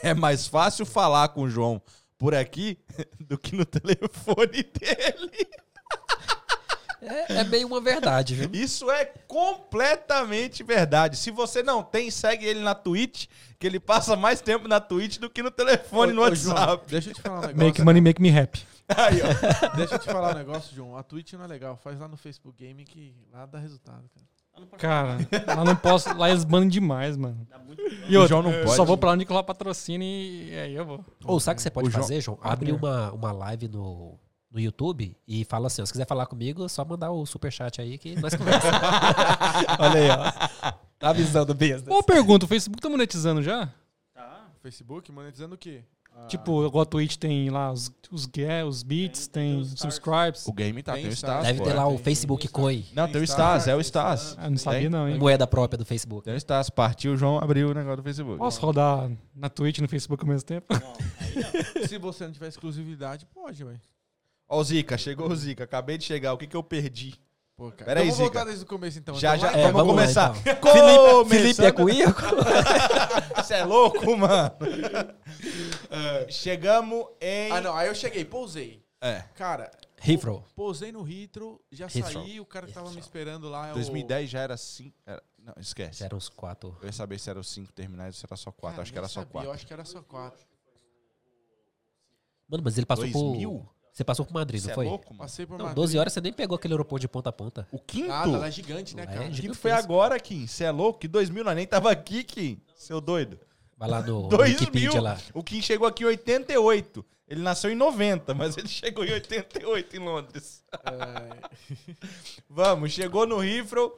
é 0.01 0.13
mais 0.13 0.47
fácil 0.47 0.85
falar 0.85 1.29
com 1.29 1.41
o 1.41 1.49
João 1.49 1.81
por 2.17 2.35
aqui 2.35 2.77
do 3.19 3.37
que 3.37 3.55
no 3.55 3.65
telefone 3.65 4.63
dele. 4.63 5.47
É, 7.07 7.37
é 7.37 7.43
meio 7.43 7.67
uma 7.67 7.81
verdade, 7.81 8.35
viu? 8.35 8.49
Isso 8.53 8.89
é 8.91 9.05
completamente 9.27 10.63
verdade. 10.63 11.17
Se 11.17 11.31
você 11.31 11.61
não 11.63 11.83
tem, 11.83 12.09
segue 12.11 12.45
ele 12.45 12.61
na 12.61 12.75
Twitch, 12.75 13.27
que 13.59 13.67
ele 13.67 13.79
passa 13.79 14.15
mais 14.15 14.41
tempo 14.41 14.67
na 14.67 14.79
Twitch 14.79 15.17
do 15.17 15.29
que 15.29 15.43
no 15.43 15.51
telefone 15.51 16.13
no 16.13 16.21
Ô, 16.21 16.25
ô, 16.25 16.35
João, 16.35 16.55
WhatsApp. 16.55 16.85
deixa 16.89 17.09
eu 17.09 17.13
te 17.13 17.21
falar 17.21 17.37
um 17.37 17.41
negócio. 17.41 17.57
Make 17.57 17.81
money, 17.81 18.01
make 18.01 18.21
me 18.21 18.37
happy. 18.37 18.65
Aí, 18.87 19.21
ó. 19.21 19.75
Deixa 19.77 19.95
eu 19.95 19.99
te 19.99 20.05
falar 20.05 20.35
um 20.35 20.37
negócio, 20.37 20.75
João. 20.75 20.97
A 20.97 21.03
Twitch 21.03 21.33
não 21.33 21.45
é 21.45 21.47
legal. 21.47 21.77
Faz 21.77 21.97
lá 21.97 22.07
no 22.07 22.17
Facebook 22.17 22.57
Game 22.61 22.83
que 22.83 23.15
lá 23.31 23.45
dá 23.45 23.57
resultado, 23.57 24.03
cara. 24.13 24.27
Cara, 24.77 25.55
lá 25.55 25.63
não 25.63 25.75
posso. 25.75 26.15
Lá 26.15 26.29
eles 26.29 26.43
bandem 26.43 26.69
demais, 26.69 27.17
mano. 27.17 27.47
Dá 27.49 27.57
muito 27.57 27.81
E 27.81 28.15
outra, 28.15 28.27
João 28.27 28.43
não 28.43 28.51
eu 28.51 28.65
pode. 28.65 28.75
Só 28.75 28.85
vou 28.85 28.97
pra 28.97 29.11
onde 29.11 29.25
que 29.25 29.33
lá 29.33 29.41
patrocina 29.41 30.03
e 30.03 30.53
aí 30.59 30.75
eu 30.75 30.85
vou. 30.85 31.03
Ou 31.25 31.39
sabe 31.39 31.53
o 31.53 31.55
que 31.57 31.61
você 31.63 31.71
pode 31.71 31.87
O 31.87 31.91
fazer, 31.91 32.21
João? 32.21 32.37
Abre 32.41 32.71
uma, 32.71 33.11
uma 33.13 33.31
live 33.31 33.67
no, 33.67 34.19
no 34.53 34.59
YouTube 34.59 35.17
e 35.27 35.43
fala 35.43 35.67
assim: 35.67 35.81
ó, 35.81 35.85
se 35.85 35.91
quiser 35.91 36.05
falar 36.07 36.27
comigo, 36.27 36.63
é 36.63 36.69
só 36.69 36.85
mandar 36.85 37.11
o 37.11 37.25
superchat 37.25 37.81
aí 37.81 37.97
que 37.97 38.15
nós 38.21 38.35
conversamos. 38.35 38.79
Olha 39.79 39.99
aí, 39.99 40.09
ó. 40.09 40.71
Tá 40.99 41.09
avisando 41.09 41.51
o 41.51 41.55
business. 41.55 41.87
Uma 41.87 42.03
pergunta, 42.03 42.45
o 42.45 42.47
Facebook 42.47 42.81
tá 42.81 42.87
monetizando 42.89 43.41
já? 43.41 43.69
Tá. 44.13 44.45
Facebook 44.61 45.11
monetizando 45.11 45.55
o 45.55 45.57
quê? 45.57 45.83
Ah, 46.15 46.27
Tipo, 46.27 46.63
igual 46.65 46.83
a 46.83 46.85
Twitch 46.85 47.15
tem 47.15 47.49
lá 47.49 47.71
os, 47.71 47.91
os, 48.11 48.29
os 48.67 48.83
beats, 48.83 49.25
Tem- 49.27 49.43
tem 49.43 49.51
tem, 49.53 49.61
os 49.61 49.79
subscribes. 49.79 50.47
O 50.47 50.53
game 50.53 50.83
tá, 50.83 50.93
Tem 50.93 51.01
tem 51.01 51.09
o 51.09 51.13
Stars. 51.13 51.43
Deve 51.47 51.57
pô, 51.57 51.65
ter 51.65 51.73
lá 51.73 51.87
o 51.87 51.95
tem- 51.95 52.03
Facebook 52.03 52.47
tem- 52.47 52.51
Coin. 52.53 52.85
Não, 52.93 53.07
tem 53.07 53.19
o 53.19 53.23
Stars, 53.23 53.67
é 53.67 53.75
o 53.75 53.81
Stars. 53.81 54.35
Ah, 54.37 54.47
não 54.47 54.57
sabia 54.57 54.81
Tem? 54.81 54.89
não, 54.89 55.09
hein? 55.09 55.17
Moeda 55.17 55.47
própria 55.47 55.75
do 55.75 55.83
Facebook. 55.85 56.23
Tem 56.25 56.35
o 56.35 56.37
Stars. 56.37 56.69
Partiu, 56.69 57.13
o 57.13 57.17
João 57.17 57.39
abriu 57.39 57.71
o 57.71 57.73
negócio 57.73 57.97
do 57.97 58.03
Facebook. 58.03 58.37
Posso 58.37 58.61
rodar 58.61 59.09
na 59.35 59.49
Twitch 59.49 59.79
e 59.79 59.81
no 59.81 59.87
Facebook 59.89 60.23
ao 60.23 60.29
mesmo 60.29 60.45
tempo? 60.45 60.67
Não, 60.71 60.93
aí 61.19 61.35
não. 61.81 61.87
Se 61.87 61.97
você 61.97 62.25
não 62.25 62.31
tiver 62.31 62.47
exclusividade, 62.47 63.25
pode, 63.25 63.63
ué. 63.63 63.73
Ó 64.53 64.59
o 64.59 64.63
Zica, 64.63 64.97
chegou 64.97 65.29
o 65.29 65.35
Zica. 65.35 65.63
Acabei 65.63 65.97
de 65.97 66.03
chegar. 66.03 66.33
O 66.33 66.37
que 66.37 66.45
que 66.47 66.55
eu 66.55 66.61
perdi? 66.63 67.19
Pô, 67.55 67.71
cara. 67.71 67.85
Pera 67.85 67.99
aí, 68.01 68.07
então 68.07 68.17
vamos 68.17 68.17
Zica. 68.17 68.23
voltar 68.39 68.45
desde 68.45 68.63
o 68.63 68.67
começo, 68.67 68.99
então. 68.99 69.15
Já, 69.15 69.35
Então, 69.35 69.47
já, 69.47 69.51
vai- 69.51 69.61
É, 69.61 69.71
vamos, 69.71 69.77
vamos 69.77 69.95
lá, 69.95 70.01
começar. 70.01 70.33
Felipe, 70.35 71.29
Felipe 71.29 71.65
é 71.65 71.71
Começando- 71.71 71.75
com 71.75 71.89
Ico? 71.89 73.41
Você 73.43 73.53
é 73.55 73.63
louco, 73.65 74.17
mano? 74.17 74.51
É, 75.89 76.31
chegamos 76.31 77.05
em... 77.21 77.51
Ah, 77.51 77.61
não. 77.61 77.75
Aí 77.75 77.87
eu 77.87 77.93
cheguei, 77.95 78.25
pousei. 78.25 78.83
É, 78.99 79.21
Cara, 79.35 79.69
Heathrow. 80.03 80.43
pousei 80.55 80.91
no 80.91 81.07
Heathrow, 81.07 81.61
já 81.71 81.85
Heathrow. 81.85 82.23
saí, 82.23 82.39
o 82.39 82.45
cara 82.45 82.65
que 82.65 82.73
tava 82.73 82.89
me 82.91 82.99
esperando 82.99 83.47
lá 83.49 83.67
é 83.67 83.71
o... 83.71 83.75
2010 83.75 84.29
já 84.29 84.39
era 84.39 84.57
5... 84.57 84.95
Não, 85.37 85.53
esquece. 85.59 86.03
Eram 86.03 86.17
os 86.17 86.29
quatro. 86.29 86.75
Eu 86.81 86.87
ia 86.87 86.91
saber 86.93 87.19
se 87.19 87.29
eram 87.29 87.43
5 87.43 87.71
terminais 87.73 88.15
ou 88.15 88.19
se 88.19 88.25
era 88.25 88.35
só 88.37 88.51
4. 88.51 88.75
Cara, 88.75 88.81
Acho 88.81 88.91
que 88.91 88.95
nem 88.95 89.01
era 89.01 89.07
só 89.09 89.19
sabia, 89.19 89.31
4. 89.33 89.49
Eu 89.49 89.53
acho 89.53 89.67
que 89.67 89.73
era 89.73 89.85
só 89.85 90.01
quatro. 90.01 90.45
Mano, 92.47 92.63
mas 92.63 92.77
ele 92.77 92.85
passou 92.85 93.05
2000? 93.07 93.49
por. 93.51 93.72
Você 93.93 94.03
passou 94.03 94.25
por 94.25 94.33
Madrid, 94.33 94.59
Você 94.59 94.67
não 94.67 94.71
é 94.71 94.75
foi? 94.75 94.85
louco, 94.87 95.05
mano? 95.13 95.19
Passei 95.19 95.45
por 95.45 95.51
Não, 95.57 95.65
Madrid. 95.65 95.75
12 95.75 95.97
horas 95.99 96.13
você 96.13 96.19
nem 96.21 96.33
pegou 96.33 96.55
aquele 96.55 96.73
aeroporto 96.73 97.01
de 97.01 97.07
ponta 97.07 97.29
a 97.29 97.31
ponta. 97.31 97.67
O 97.71 97.77
quinto? 97.79 98.07
Nada, 98.07 98.31
ela 98.35 98.47
é 98.47 98.51
gigante, 98.51 98.95
né, 98.95 99.03
É, 99.03 99.05
cara? 99.05 99.27
O 99.27 99.31
quinto 99.31 99.53
foi 99.53 99.71
agora, 99.71 100.19
Kim. 100.19 100.47
Você 100.47 100.63
é 100.63 100.71
louco? 100.71 100.99
Que 100.99 101.07
2000 101.07 101.43
nós 101.43 101.55
nem 101.55 101.67
tava 101.67 101.91
aqui, 101.91 102.23
Kim. 102.23 102.59
Seu 102.75 102.99
doido. 102.99 103.39
Vai 103.77 103.87
lá 103.87 104.01
no, 104.01 104.23
no 104.23 104.29
2000. 104.29 104.59
Wikipedia 104.59 104.99
lá. 105.01 105.17
O 105.33 105.43
Kim 105.43 105.61
chegou 105.61 105.87
aqui 105.87 106.03
em 106.03 106.07
88. 106.07 107.05
Ele 107.27 107.41
nasceu 107.41 107.71
em 107.71 107.75
90, 107.75 108.33
mas 108.33 108.57
ele 108.57 108.67
chegou 108.69 109.05
em 109.05 109.13
88 109.13 109.95
em 109.95 109.99
Londres. 109.99 110.63
É, 110.73 111.95
Vamos, 112.49 112.91
chegou 112.91 113.27
no 113.27 113.43
Heathrow, 113.43 113.93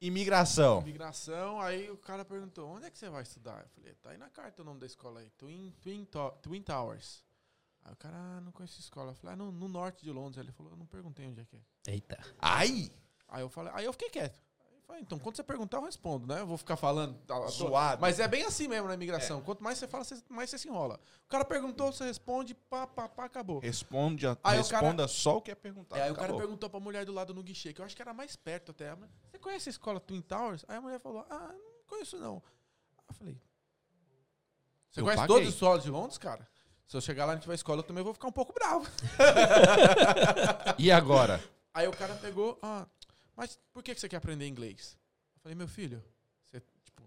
imigração. 0.00 0.80
Imigração, 0.80 1.60
aí 1.60 1.88
o 1.90 1.96
cara 1.96 2.24
perguntou, 2.24 2.68
onde 2.68 2.86
é 2.86 2.90
que 2.90 2.98
você 2.98 3.08
vai 3.08 3.22
estudar? 3.22 3.60
Eu 3.62 3.68
falei, 3.74 3.94
tá 4.02 4.10
aí 4.10 4.18
na 4.18 4.28
carta 4.28 4.62
o 4.62 4.64
nome 4.64 4.80
da 4.80 4.86
escola 4.86 5.20
aí, 5.20 5.30
Twin, 5.38 5.72
Twin, 5.80 6.04
To- 6.06 6.34
Twin 6.42 6.60
Towers. 6.62 7.22
Aí 7.84 7.92
o 7.92 7.96
cara, 7.96 8.16
ah, 8.16 8.40
não 8.40 8.52
conheço 8.52 8.76
a 8.78 8.80
escola. 8.80 9.12
Eu 9.12 9.14
falei, 9.14 9.34
ah, 9.34 9.36
no, 9.36 9.50
no 9.50 9.68
norte 9.68 10.04
de 10.04 10.10
Londres. 10.12 10.36
Aí 10.38 10.44
ele 10.44 10.52
falou, 10.52 10.72
eu 10.72 10.76
não 10.76 10.86
perguntei 10.86 11.26
onde 11.26 11.40
é 11.40 11.44
que 11.44 11.56
é. 11.56 11.60
Eita. 11.92 12.18
Ai! 12.38 12.90
Aí 13.28 13.42
eu 13.42 13.48
falei, 13.48 13.72
aí 13.74 13.84
eu 13.84 13.92
fiquei 13.92 14.10
quieto. 14.10 14.38
Aí 14.60 14.74
eu 14.76 14.80
falei, 14.82 15.02
então, 15.02 15.18
quando 15.18 15.36
você 15.36 15.42
perguntar, 15.42 15.78
eu 15.78 15.84
respondo, 15.84 16.26
né? 16.26 16.40
Eu 16.40 16.46
vou 16.46 16.58
ficar 16.58 16.76
falando. 16.76 17.18
Zoado. 17.50 18.00
Mas 18.00 18.20
é 18.20 18.28
bem 18.28 18.44
assim 18.44 18.68
mesmo 18.68 18.88
na 18.88 18.94
imigração. 18.94 19.40
Quanto 19.42 19.62
mais 19.64 19.78
você 19.78 19.88
fala, 19.88 20.04
mais 20.28 20.50
você 20.50 20.58
se 20.58 20.68
enrola. 20.68 21.00
O 21.24 21.28
cara 21.28 21.44
perguntou, 21.44 21.90
você 21.92 22.04
responde, 22.04 22.54
pá, 22.54 22.86
pá, 22.86 23.08
pá, 23.08 23.24
acabou. 23.24 23.58
Responde 23.60 24.26
a- 24.26 24.36
Aí 24.44 24.58
responda 24.58 24.94
cara- 25.04 25.08
só 25.08 25.36
o 25.38 25.42
que 25.42 25.50
é 25.50 25.54
perguntado. 25.54 25.98
É, 26.00 26.04
aí 26.04 26.10
o 26.10 26.14
cara 26.14 26.26
Acabou. 26.26 26.40
perguntou 26.40 26.68
pra 26.70 26.80
mulher 26.80 27.04
do 27.06 27.12
lado 27.12 27.32
no 27.32 27.42
guichê, 27.42 27.72
que 27.72 27.80
eu 27.80 27.84
acho 27.86 27.96
que 27.96 28.02
era 28.02 28.12
mais 28.12 28.36
perto 28.36 28.70
até. 28.72 28.94
Você 29.30 29.38
conhece 29.38 29.68
a 29.68 29.72
escola 29.72 29.98
Twin 30.00 30.20
Towers? 30.20 30.64
Aí 30.68 30.76
a 30.76 30.80
mulher 30.80 31.00
falou, 31.00 31.24
ah, 31.30 31.52
não 31.54 31.84
conheço 31.86 32.18
não. 32.18 32.42
Aí 32.98 33.04
eu 33.10 33.14
falei, 33.14 33.40
você 34.90 35.00
Eu 35.00 35.04
conhece 35.04 35.22
paguei. 35.22 35.36
todos 35.36 35.48
os 35.48 35.54
escolas 35.54 35.82
de 35.84 35.90
Londres, 35.90 36.18
cara? 36.18 36.48
Se 36.88 36.96
eu 36.96 37.00
chegar 37.02 37.26
lá 37.26 37.32
e 37.32 37.36
não 37.36 37.42
tiver 37.42 37.54
escola, 37.54 37.80
eu 37.80 37.84
também 37.84 38.02
vou 38.02 38.14
ficar 38.14 38.28
um 38.28 38.32
pouco 38.32 38.52
bravo. 38.52 38.86
E 40.78 40.90
agora? 40.90 41.42
Aí 41.74 41.86
o 41.86 41.92
cara 41.92 42.14
pegou, 42.14 42.58
ah, 42.62 42.86
mas 43.36 43.60
por 43.72 43.82
que 43.82 43.94
você 43.94 44.08
quer 44.08 44.16
aprender 44.16 44.46
inglês? 44.46 44.96
Eu 45.36 45.40
falei, 45.42 45.54
meu 45.54 45.68
filho, 45.68 46.02
você, 46.44 46.62
tipo, 46.82 47.02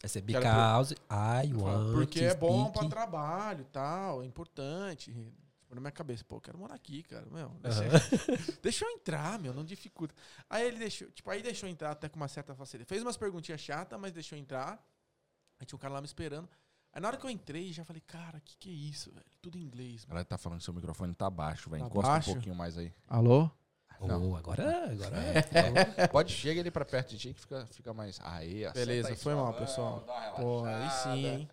Vai 0.00 0.08
ser 0.08 0.22
Quero 0.22 0.40
because 0.44 0.94
I 1.10 1.52
want 1.54 1.92
porque 1.92 2.20
to 2.20 2.24
é 2.24 2.34
bom 2.34 2.68
speak. 2.68 2.78
pra 2.78 2.88
trabalho 2.88 3.62
e 3.62 3.64
tal, 3.72 4.22
é 4.22 4.26
importante. 4.26 5.12
Tipo, 5.12 5.74
na 5.74 5.80
minha 5.80 5.90
cabeça, 5.90 6.24
pô, 6.24 6.36
eu 6.36 6.40
quero 6.40 6.58
morar 6.58 6.74
aqui, 6.76 7.02
cara. 7.02 7.26
Meu, 7.30 7.48
deixa, 7.60 7.82
deixa 8.62 8.84
eu 8.84 8.90
entrar, 8.92 9.38
meu, 9.40 9.52
não 9.52 9.64
dificulta. 9.64 10.14
Aí 10.48 10.66
ele 10.68 10.78
deixou, 10.78 11.10
tipo, 11.10 11.28
aí 11.28 11.42
deixou 11.42 11.68
entrar 11.68 11.90
até 11.90 12.08
com 12.08 12.16
uma 12.16 12.28
certa 12.28 12.54
facilidade. 12.54 12.88
Fez 12.88 13.02
umas 13.02 13.16
perguntinhas 13.16 13.60
chatas, 13.60 13.98
mas 13.98 14.12
deixou 14.12 14.38
entrar. 14.38 14.80
Aí 15.58 15.66
tinha 15.66 15.76
um 15.76 15.80
cara 15.80 15.94
lá 15.94 16.00
me 16.00 16.06
esperando. 16.06 16.48
Aí 16.96 17.02
na 17.02 17.08
hora 17.08 17.18
que 17.18 17.26
eu 17.26 17.30
entrei, 17.30 17.74
já 17.74 17.84
falei, 17.84 18.00
cara, 18.06 18.40
que 18.42 18.56
que 18.56 18.70
é 18.70 18.72
isso, 18.72 19.12
velho? 19.12 19.26
Tudo 19.42 19.58
em 19.58 19.60
inglês. 19.60 20.04
A 20.06 20.08
galera 20.08 20.24
tá 20.24 20.38
falando 20.38 20.60
que 20.60 20.64
seu 20.64 20.72
microfone 20.72 21.12
tá 21.14 21.28
baixo, 21.28 21.68
velho. 21.68 21.82
Tá 21.82 21.88
Encosta 21.90 22.10
baixo? 22.10 22.30
um 22.30 22.32
pouquinho 22.32 22.54
mais 22.54 22.78
aí. 22.78 22.90
Alô? 23.06 23.50
Não. 24.00 24.30
Oh, 24.30 24.34
agora, 24.36 24.90
agora 24.90 25.16
É. 25.18 26.06
Pode 26.08 26.32
chegar 26.32 26.60
ele 26.60 26.70
pra 26.70 26.86
perto 26.86 27.10
de 27.10 27.18
ti 27.18 27.34
que 27.34 27.40
fica, 27.42 27.66
fica 27.66 27.92
mais. 27.92 28.18
Aí, 28.22 28.64
acerta 28.64 28.80
Beleza, 28.80 29.08
aí 29.10 29.16
foi 29.16 29.34
mal, 29.34 29.52
pessoal. 29.52 30.06
Pô, 30.36 30.64
aí 30.64 30.90
sim, 31.02 31.26
hein? 31.26 31.50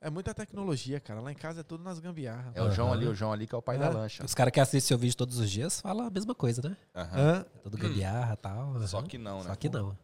É 0.00 0.08
muita 0.08 0.32
tecnologia, 0.32 0.98
cara. 0.98 1.20
Lá 1.20 1.30
em 1.30 1.34
casa 1.36 1.60
é 1.60 1.62
tudo 1.62 1.84
nas 1.84 1.98
gambiarras. 1.98 2.56
É 2.56 2.62
o 2.62 2.70
João 2.70 2.90
ali, 2.90 3.06
o 3.06 3.14
João 3.14 3.34
ali 3.34 3.46
que 3.46 3.54
é 3.54 3.58
o 3.58 3.62
pai 3.62 3.76
da 3.76 3.86
É. 3.86 3.90
lancha. 3.90 4.24
Os 4.24 4.34
caras 4.34 4.50
que 4.50 4.60
assistem 4.60 4.80
seu 4.80 4.96
vídeo 4.96 5.14
todos 5.14 5.38
os 5.38 5.50
dias 5.50 5.82
falam 5.82 6.06
a 6.06 6.10
mesma 6.10 6.34
coisa, 6.34 6.66
né? 6.66 6.76
Aham. 6.94 7.18
Hã? 7.18 7.46
É 7.54 7.58
tudo 7.58 7.76
gambiarra 7.76 8.32
e 8.32 8.36
tal. 8.38 8.88
Só 8.88 9.02
que 9.02 9.18
não, 9.18 9.40
né? 9.40 9.44
Só 9.50 9.56
que 9.56 9.68
não. 9.68 9.94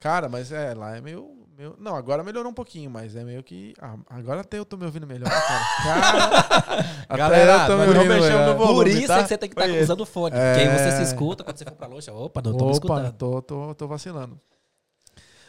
Cara, 0.00 0.28
mas 0.28 0.50
é, 0.50 0.72
lá 0.74 0.96
é 0.96 1.00
meio, 1.00 1.39
meio. 1.60 1.76
Não, 1.78 1.94
agora 1.94 2.24
melhorou 2.24 2.50
um 2.50 2.54
pouquinho, 2.54 2.90
mas 2.90 3.14
é 3.14 3.22
meio 3.22 3.42
que. 3.42 3.74
Ah, 3.80 3.96
agora 4.08 4.40
até 4.40 4.58
eu 4.58 4.64
tô 4.64 4.76
me 4.76 4.84
ouvindo 4.84 5.06
melhor, 5.06 5.28
cara. 5.30 5.64
Cara, 5.82 6.26
até 7.08 7.16
Galera, 7.16 7.52
eu 7.52 7.66
tô 7.66 7.76
me 7.76 7.86
ouvindo 7.86 8.08
melhor. 8.08 8.48
no 8.48 8.56
volume, 8.56 8.74
Por 8.74 8.88
isso 8.88 9.06
tá? 9.06 9.18
é 9.18 9.22
que 9.22 9.28
você 9.28 9.38
tem 9.38 9.48
que 9.48 9.54
estar 9.54 9.68
esse. 9.68 9.82
usando 9.84 10.06
fone. 10.06 10.34
É. 10.36 10.54
Porque 10.54 10.68
aí 10.68 10.78
você 10.78 10.96
se 10.96 11.02
escuta 11.02 11.44
quando 11.44 11.56
você 11.58 11.64
for 11.64 11.74
pra 11.74 11.86
longe. 11.86 12.10
Opa, 12.10 12.42
não 12.42 12.52
tô 12.52 12.58
me 12.58 12.62
Opa, 12.64 12.72
escutando. 12.72 13.12
tô, 13.12 13.42
tô, 13.42 13.74
tô 13.74 13.88
vacilando. 13.88 14.40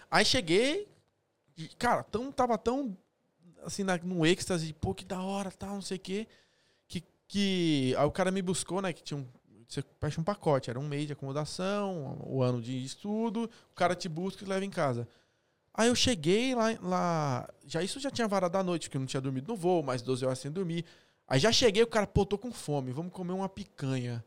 Aí 0.10 0.26
cheguei, 0.26 0.88
e, 1.58 1.68
cara, 1.70 2.04
tão, 2.04 2.32
tava 2.32 2.58
tão 2.58 2.96
assim, 3.64 3.84
na, 3.84 3.98
num 3.98 4.26
êxtase, 4.26 4.74
pô, 4.74 4.94
que 4.94 5.06
da 5.06 5.22
hora, 5.22 5.52
tal, 5.52 5.76
não 5.76 5.82
sei 5.82 5.98
o 5.98 6.00
quê. 6.00 6.28
Que, 6.88 7.04
que 7.28 7.96
aí 7.98 8.06
o 8.06 8.12
cara 8.12 8.32
me 8.32 8.42
buscou, 8.42 8.82
né? 8.82 8.92
Que 8.94 9.04
tinha 9.04 9.18
um. 9.18 9.26
Você 9.68 9.82
fecha 10.02 10.20
um 10.20 10.24
pacote, 10.24 10.70
era 10.70 10.78
um 10.78 10.86
mês 10.86 11.08
de 11.08 11.14
acomodação, 11.14 12.18
o 12.26 12.44
ano 12.44 12.62
de 12.62 12.84
estudo, 12.84 13.50
o 13.72 13.74
cara 13.74 13.96
te 13.96 14.10
busca 14.10 14.44
e 14.44 14.48
leva 14.48 14.66
em 14.66 14.70
casa. 14.70 15.08
Aí 15.74 15.88
eu 15.88 15.96
cheguei 15.96 16.54
lá, 16.54 16.66
lá. 16.82 17.50
Já 17.66 17.82
isso 17.82 18.00
já 18.00 18.12
tinha 18.12 18.28
varado 18.28 18.54
da 18.54 18.64
noite, 18.64 18.88
porque 18.88 18.98
eu 18.98 19.00
não 19.00 19.06
tinha 19.08 19.22
dormido 19.22 19.48
no 19.48 19.56
voo, 19.58 19.82
mais 19.82 20.02
12 20.02 20.26
horas 20.26 20.40
sem 20.40 20.52
dormir. 20.52 20.84
Aí 21.28 21.40
já 21.40 21.52
cheguei, 21.52 21.82
o 21.82 21.88
cara, 21.88 22.06
pô, 22.06 22.26
tô 22.26 22.38
com 22.38 22.52
fome, 22.52 22.92
vamos 22.92 23.14
comer 23.14 23.32
uma 23.32 23.48
picanha. 23.48 24.24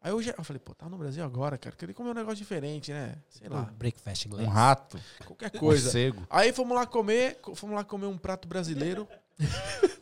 Aí 0.00 0.10
eu, 0.10 0.20
já, 0.20 0.34
eu 0.36 0.42
falei, 0.42 0.58
pô, 0.58 0.74
tá 0.74 0.88
no 0.88 0.98
Brasil 0.98 1.22
agora, 1.24 1.56
cara. 1.56 1.76
Queria 1.76 1.94
comer 1.94 2.10
um 2.10 2.14
negócio 2.14 2.38
diferente, 2.38 2.92
né? 2.92 3.14
Sei 3.28 3.48
Um 3.48 3.52
lá, 3.54 3.62
breakfast 3.78 4.26
inglês. 4.26 4.48
Um 4.48 4.50
rato. 4.50 4.98
qualquer 5.24 5.50
coisa. 5.50 5.84
Morcego. 5.84 6.26
Aí 6.28 6.52
fomos 6.52 6.74
lá 6.76 6.84
comer, 6.84 7.36
co- 7.36 7.54
fomos 7.54 7.76
lá 7.76 7.84
comer 7.84 8.06
um 8.06 8.18
prato 8.18 8.48
brasileiro. 8.48 9.06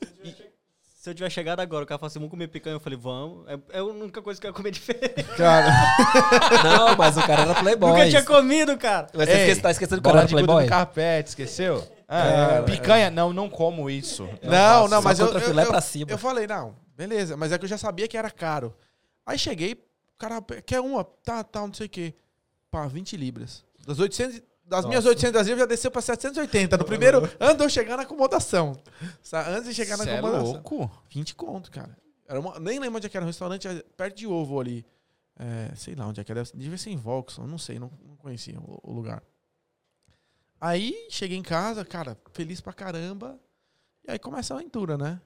Se 1.01 1.09
eu 1.09 1.15
tivesse 1.15 1.33
chegado 1.35 1.61
agora, 1.61 1.83
o 1.83 1.87
cara 1.87 1.99
falou 1.99 2.09
assim, 2.09 2.19
vamos 2.19 2.31
comer 2.31 2.47
picanha, 2.49 2.77
eu 2.77 2.81
falei, 2.81 2.99
vamos. 2.99 3.49
É, 3.49 3.59
é 3.71 3.79
a 3.79 3.85
única 3.85 4.21
coisa 4.21 4.39
que 4.39 4.47
eu 4.47 4.51
ia 4.51 4.55
comer 4.55 4.69
diferente. 4.71 5.25
Cara, 5.35 5.67
Não, 6.63 6.95
mas 6.95 7.17
o 7.17 7.23
cara 7.27 7.41
era 7.41 7.55
playboy. 7.55 7.91
Nunca 7.91 8.09
tinha 8.11 8.23
comido, 8.23 8.77
cara. 8.77 9.07
Mas 9.15 9.27
você 9.27 9.35
Ei, 9.35 9.41
esquece- 9.45 9.63
tá 9.63 9.71
esquecendo 9.71 10.03
que 10.03 10.07
o 10.07 10.13
cara 10.13 10.25
era 10.25 10.29
playboy? 10.29 10.65
no 10.65 10.69
carpete, 10.69 11.31
esqueceu? 11.31 11.83
Ah, 12.07 12.23
Cara, 12.23 12.63
picanha? 12.65 13.11
Não, 13.11 13.33
não 13.33 13.49
como 13.49 13.89
isso. 13.89 14.29
não, 14.43 14.51
faço. 14.51 14.89
não, 14.91 15.01
mas 15.03 15.19
eu, 15.19 15.33
eu, 15.33 15.41
filé 15.41 15.63
eu, 15.63 15.69
pra 15.69 15.81
cima. 15.81 16.11
eu 16.11 16.19
falei, 16.19 16.47
não, 16.47 16.77
beleza, 16.95 17.35
mas 17.35 17.51
é 17.51 17.57
que 17.57 17.65
eu 17.65 17.69
já 17.71 17.79
sabia 17.79 18.07
que 18.07 18.19
era 18.19 18.31
caro. 18.31 18.77
Aí 19.25 19.39
cheguei, 19.39 19.73
o 19.73 20.19
cara 20.19 20.43
quer 20.67 20.81
uma, 20.81 21.03
tá, 21.03 21.43
tá, 21.43 21.61
não 21.61 21.73
sei 21.73 21.87
o 21.87 21.89
quê. 21.89 22.15
Pá, 22.71 22.87
20 22.87 23.17
libras. 23.17 23.65
Das 23.87 23.99
800, 23.99 24.43
das 24.71 24.85
minhas 24.87 25.05
800 25.05 25.43
libras 25.43 25.59
já 25.59 25.67
desceu 25.67 25.91
pra 25.91 26.01
780. 26.01 26.77
No 26.79 26.85
primeiro 26.85 27.19
ano 27.41 27.65
eu 27.65 27.69
chegar 27.69 27.97
na 27.97 28.05
acomodação. 28.05 28.81
Antes 29.49 29.65
de 29.65 29.75
chegar 29.75 29.97
na 29.99 30.05
Cê 30.05 30.11
é 30.11 30.19
acomodação. 30.19 30.53
louco? 30.53 30.91
20 31.11 31.35
conto, 31.35 31.71
cara. 31.71 31.95
Era 32.29 32.39
uma- 32.41 32.59
nem 32.61 32.79
lembro 32.79 32.97
onde 32.97 33.07
é 33.07 33.11
que 33.11 33.17
era 33.17 33.25
um 33.25 33.27
restaurante 33.27 33.67
é 33.67 33.83
perto 33.97 34.17
de 34.17 34.27
ovo 34.27 34.61
ali. 34.61 34.87
É, 35.39 35.75
sei 35.75 35.95
lá 35.95 36.07
onde 36.07 36.21
é 36.21 36.25
que 36.25 36.31
era. 36.31 36.43
Devia 36.55 36.79
ser 36.79 36.91
em 36.91 36.97
Volkson, 36.97 37.47
não 37.47 37.59
sei, 37.59 37.79
não, 37.79 37.91
não 38.07 38.15
conhecia 38.17 38.59
o, 38.61 38.79
o 38.83 38.93
lugar. 38.93 39.23
Aí 40.61 40.95
cheguei 41.11 41.37
em 41.39 41.43
casa, 41.43 41.85
cara, 41.85 42.17
feliz 42.33 42.61
pra 42.61 42.73
caramba. 42.73 43.39
E 44.07 44.11
aí 44.13 44.19
começa 44.19 44.55
a 44.55 44.59
aventura, 44.59 44.97
né? 44.99 45.21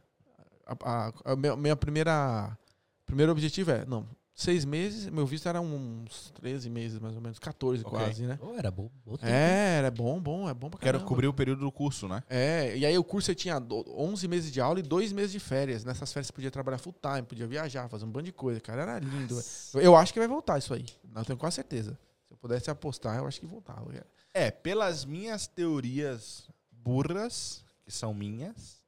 A, 0.67 0.75
a- 1.09 1.13
a 1.33 1.37
minha, 1.37 1.57
minha 1.57 1.77
primeira. 1.77 2.57
Primeiro 3.05 3.33
objetivo 3.33 3.71
é, 3.71 3.85
não, 3.85 4.09
seis 4.35 4.65
meses, 4.65 5.09
meu 5.09 5.25
visto 5.25 5.49
era 5.49 5.61
uns 5.61 6.31
13 6.33 6.69
meses, 6.69 6.99
mais 6.99 7.15
ou 7.15 7.21
menos, 7.21 7.39
14 7.39 7.83
Ok. 7.85 7.91
quase, 7.99 8.27
né? 8.27 8.39
Oh, 8.43 8.55
era 8.57 8.71
bom. 8.71 8.91
É, 9.23 9.77
era 9.79 9.91
bom, 9.91 10.21
bom, 10.21 10.49
é 10.49 10.53
bom 10.55 10.69
pra 10.69 10.79
Quero 10.81 10.99
caramba. 10.99 11.09
cobrir 11.09 11.27
o 11.29 11.33
período 11.33 11.61
do 11.61 11.71
curso, 11.71 12.09
né? 12.09 12.23
É, 12.29 12.77
e 12.77 12.85
aí 12.85 12.99
o 12.99 13.05
curso 13.05 13.27
você 13.27 13.35
tinha 13.35 13.61
do- 13.61 13.85
11 13.97 14.27
meses 14.27 14.51
de 14.53 14.61
aula 14.61 14.81
e 14.81 14.83
dois 14.83 15.13
meses 15.13 15.31
de 15.33 15.39
férias. 15.39 15.85
Nessas 15.85 16.13
férias 16.13 16.27
você 16.27 16.33
podia 16.33 16.51
trabalhar 16.51 16.79
full 16.79 16.95
time, 17.01 17.23
podia 17.23 17.47
viajar, 17.47 17.89
fazer 17.89 18.05
um 18.05 18.11
bando 18.11 18.25
de 18.27 18.33
coisa. 18.33 18.61
Cara, 18.61 18.83
era 18.83 18.99
lindo. 18.99 19.41
Eu, 19.75 19.81
eu 19.81 19.97
acho 19.97 20.13
que 20.13 20.19
vai 20.19 20.29
voltar 20.29 20.59
isso 20.59 20.75
aí. 20.75 20.87
Não 21.05 21.23
tenho 21.23 21.39
quase 21.39 21.55
certeza. 21.57 21.97
Se 22.27 22.33
eu 22.33 22.37
pudesse 22.37 22.69
apostar, 22.71 23.17
eu 23.19 23.27
acho 23.27 23.39
que 23.39 23.47
voltava. 23.47 23.93
É, 24.33 24.51
pelas 24.51 25.05
minhas 25.05 25.47
teorias 25.47 26.49
burras, 26.73 27.65
que 27.85 27.93
são 27.93 28.13
minhas, 28.13 28.83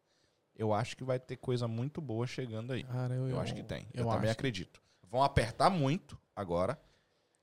eu 0.56 0.72
acho 0.74 0.96
que 0.96 1.04
vai 1.04 1.18
ter 1.20 1.36
coisa 1.36 1.68
muito 1.68 2.00
boa 2.00 2.26
chegando 2.26 2.72
aí. 2.72 2.82
Cara, 2.82 3.14
eu, 3.14 3.28
Eu 3.28 3.38
acho 3.40 3.54
que 3.54 3.62
tem. 3.62 3.86
Eu, 3.94 4.04
eu 4.04 4.10
também 4.10 4.28
acho. 4.30 4.32
acredito. 4.32 4.80
Vão 5.10 5.22
apertar 5.22 5.70
muito 5.70 6.18
agora. 6.34 6.78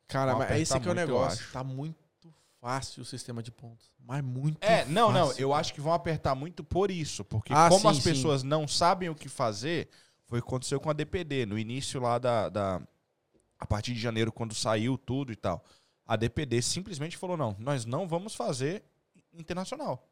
Cara, 0.07 0.35
mas 0.35 0.52
esse 0.61 0.73
apertar 0.73 0.77
aqui 0.77 0.88
é 0.88 0.90
o 0.90 0.91
eu 0.91 0.95
negócio. 1.07 1.52
Tá 1.52 1.64
muito 1.64 1.98
fácil 2.60 3.02
o 3.02 3.06
sistema 3.06 3.41
de 3.41 3.52
pontos. 3.52 3.91
Mas 3.99 4.23
muito 4.23 4.61
É, 4.64 4.85
não, 4.85 5.11
não. 5.11 5.27
fácil, 5.27 5.41
Eu 5.41 5.49
cara. 5.49 5.61
acho 5.61 5.73
que 5.73 5.81
vão 5.81 5.94
apertar 5.94 6.35
muito 6.35 6.64
por 6.64 6.91
isso. 6.91 7.23
Porque 7.23 7.53
Ah, 7.53 7.69
como 7.69 7.81
sim, 7.81 7.88
as 7.88 7.98
sim. 7.98 8.03
pessoas 8.03 8.44
não 8.44 8.68
sabem 8.68 9.10
o 9.10 9.15
que 9.15 9.27
fazer, 9.30 9.90
foi 10.26 10.40
o 10.40 10.41
que 10.41 10.48
aconteceu 10.48 10.80
com 10.80 10.90
a 10.90 10.94
DPD. 10.94 11.45
No 11.45 11.57
início 11.57 11.99
lá 12.02 12.18
da, 12.19 12.49
da. 12.49 12.81
A 13.60 13.65
partir 13.65 13.94
de 13.94 13.99
janeiro, 13.99 14.31
quando 14.31 14.53
saiu 14.53 14.98
tudo 14.98 15.31
e 15.31 15.35
tal. 15.35 15.64
A 16.06 16.15
DPD 16.18 16.61
simplesmente 16.61 17.15
falou: 17.18 17.38
não, 17.38 17.56
nós 17.60 17.85
não 17.85 18.07
vamos 18.07 18.35
fazer 18.35 18.84
internacional. 19.34 20.06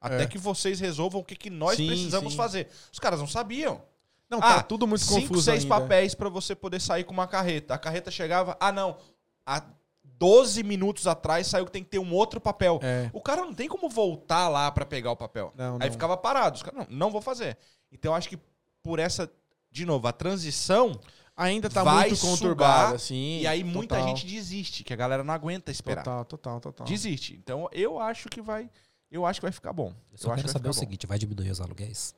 Até 0.00 0.22
É. 0.24 0.26
que 0.26 0.36
vocês 0.38 0.80
resolvam 0.80 1.20
o 1.20 1.24
que, 1.24 1.36
que 1.36 1.48
nós 1.50 1.76
Sim, 1.76 1.86
precisamos 1.86 2.32
sim. 2.32 2.36
fazer. 2.36 2.68
Os 2.92 2.98
caras 2.98 3.20
não 3.20 3.26
sabiam. 3.26 3.82
Não, 4.30 4.38
tá 4.40 4.56
Ah, 4.58 4.62
tudo 4.62 4.86
muito 4.86 5.04
Cinco, 5.04 5.22
confuso 5.22 5.42
seis 5.42 5.64
ainda. 5.64 5.74
papéis 5.80 6.14
pra 6.14 6.28
você 6.28 6.54
poder 6.54 6.80
sair 6.80 7.04
com 7.04 7.12
uma 7.12 7.26
carreta. 7.26 7.74
A 7.74 7.78
carreta 7.78 8.10
chegava, 8.10 8.56
ah 8.60 8.70
não, 8.70 8.96
há 9.44 9.62
12 10.04 10.62
minutos 10.62 11.06
atrás 11.06 11.46
saiu 11.46 11.64
que 11.66 11.72
tem 11.72 11.82
que 11.82 11.90
ter 11.90 11.98
um 11.98 12.12
outro 12.14 12.40
papel. 12.40 12.78
É. 12.82 13.10
O 13.12 13.20
cara 13.20 13.40
não 13.42 13.54
tem 13.54 13.68
como 13.68 13.88
voltar 13.88 14.48
lá 14.48 14.70
pra 14.70 14.84
pegar 14.84 15.10
o 15.10 15.16
papel. 15.16 15.52
Não, 15.56 15.74
Aí 15.80 15.88
não. 15.88 15.92
ficava 15.92 16.16
parado. 16.16 16.56
Os 16.56 16.62
caras, 16.62 16.86
não, 16.88 16.96
não 16.96 17.10
vou 17.10 17.20
fazer. 17.20 17.56
Então 17.90 18.12
eu 18.12 18.16
acho 18.16 18.28
que 18.28 18.38
por 18.82 18.98
essa, 18.98 19.30
de 19.70 19.84
novo, 19.84 20.06
a 20.06 20.12
transição, 20.12 20.92
Ainda 21.36 21.70
tá 21.70 21.82
vai 21.82 22.08
muito 22.08 22.16
sugar, 22.16 22.30
conturbado, 22.32 22.94
assim. 22.96 23.38
e 23.40 23.46
aí 23.46 23.64
muita 23.64 23.94
total. 23.96 24.08
gente 24.14 24.26
desiste, 24.26 24.84
que 24.84 24.92
a 24.92 24.96
galera 24.96 25.24
não 25.24 25.32
aguenta 25.32 25.70
esperar. 25.70 26.04
Total, 26.04 26.24
total, 26.26 26.60
total. 26.60 26.86
Desiste. 26.86 27.34
Então 27.34 27.66
eu 27.72 27.98
acho 27.98 28.28
que 28.28 28.42
vai, 28.42 28.68
eu 29.10 29.24
acho 29.24 29.40
que 29.40 29.46
vai 29.46 29.52
ficar 29.52 29.72
bom. 29.72 29.94
Eu 30.12 30.18
só 30.18 30.28
acho 30.28 30.36
quero 30.36 30.36
que 30.36 30.42
vai 30.48 30.52
saber 30.52 30.68
o 30.68 30.72
bom. 30.74 30.78
seguinte, 30.78 31.06
vai 31.06 31.18
diminuir 31.18 31.50
os 31.50 31.60
aluguéis? 31.62 32.14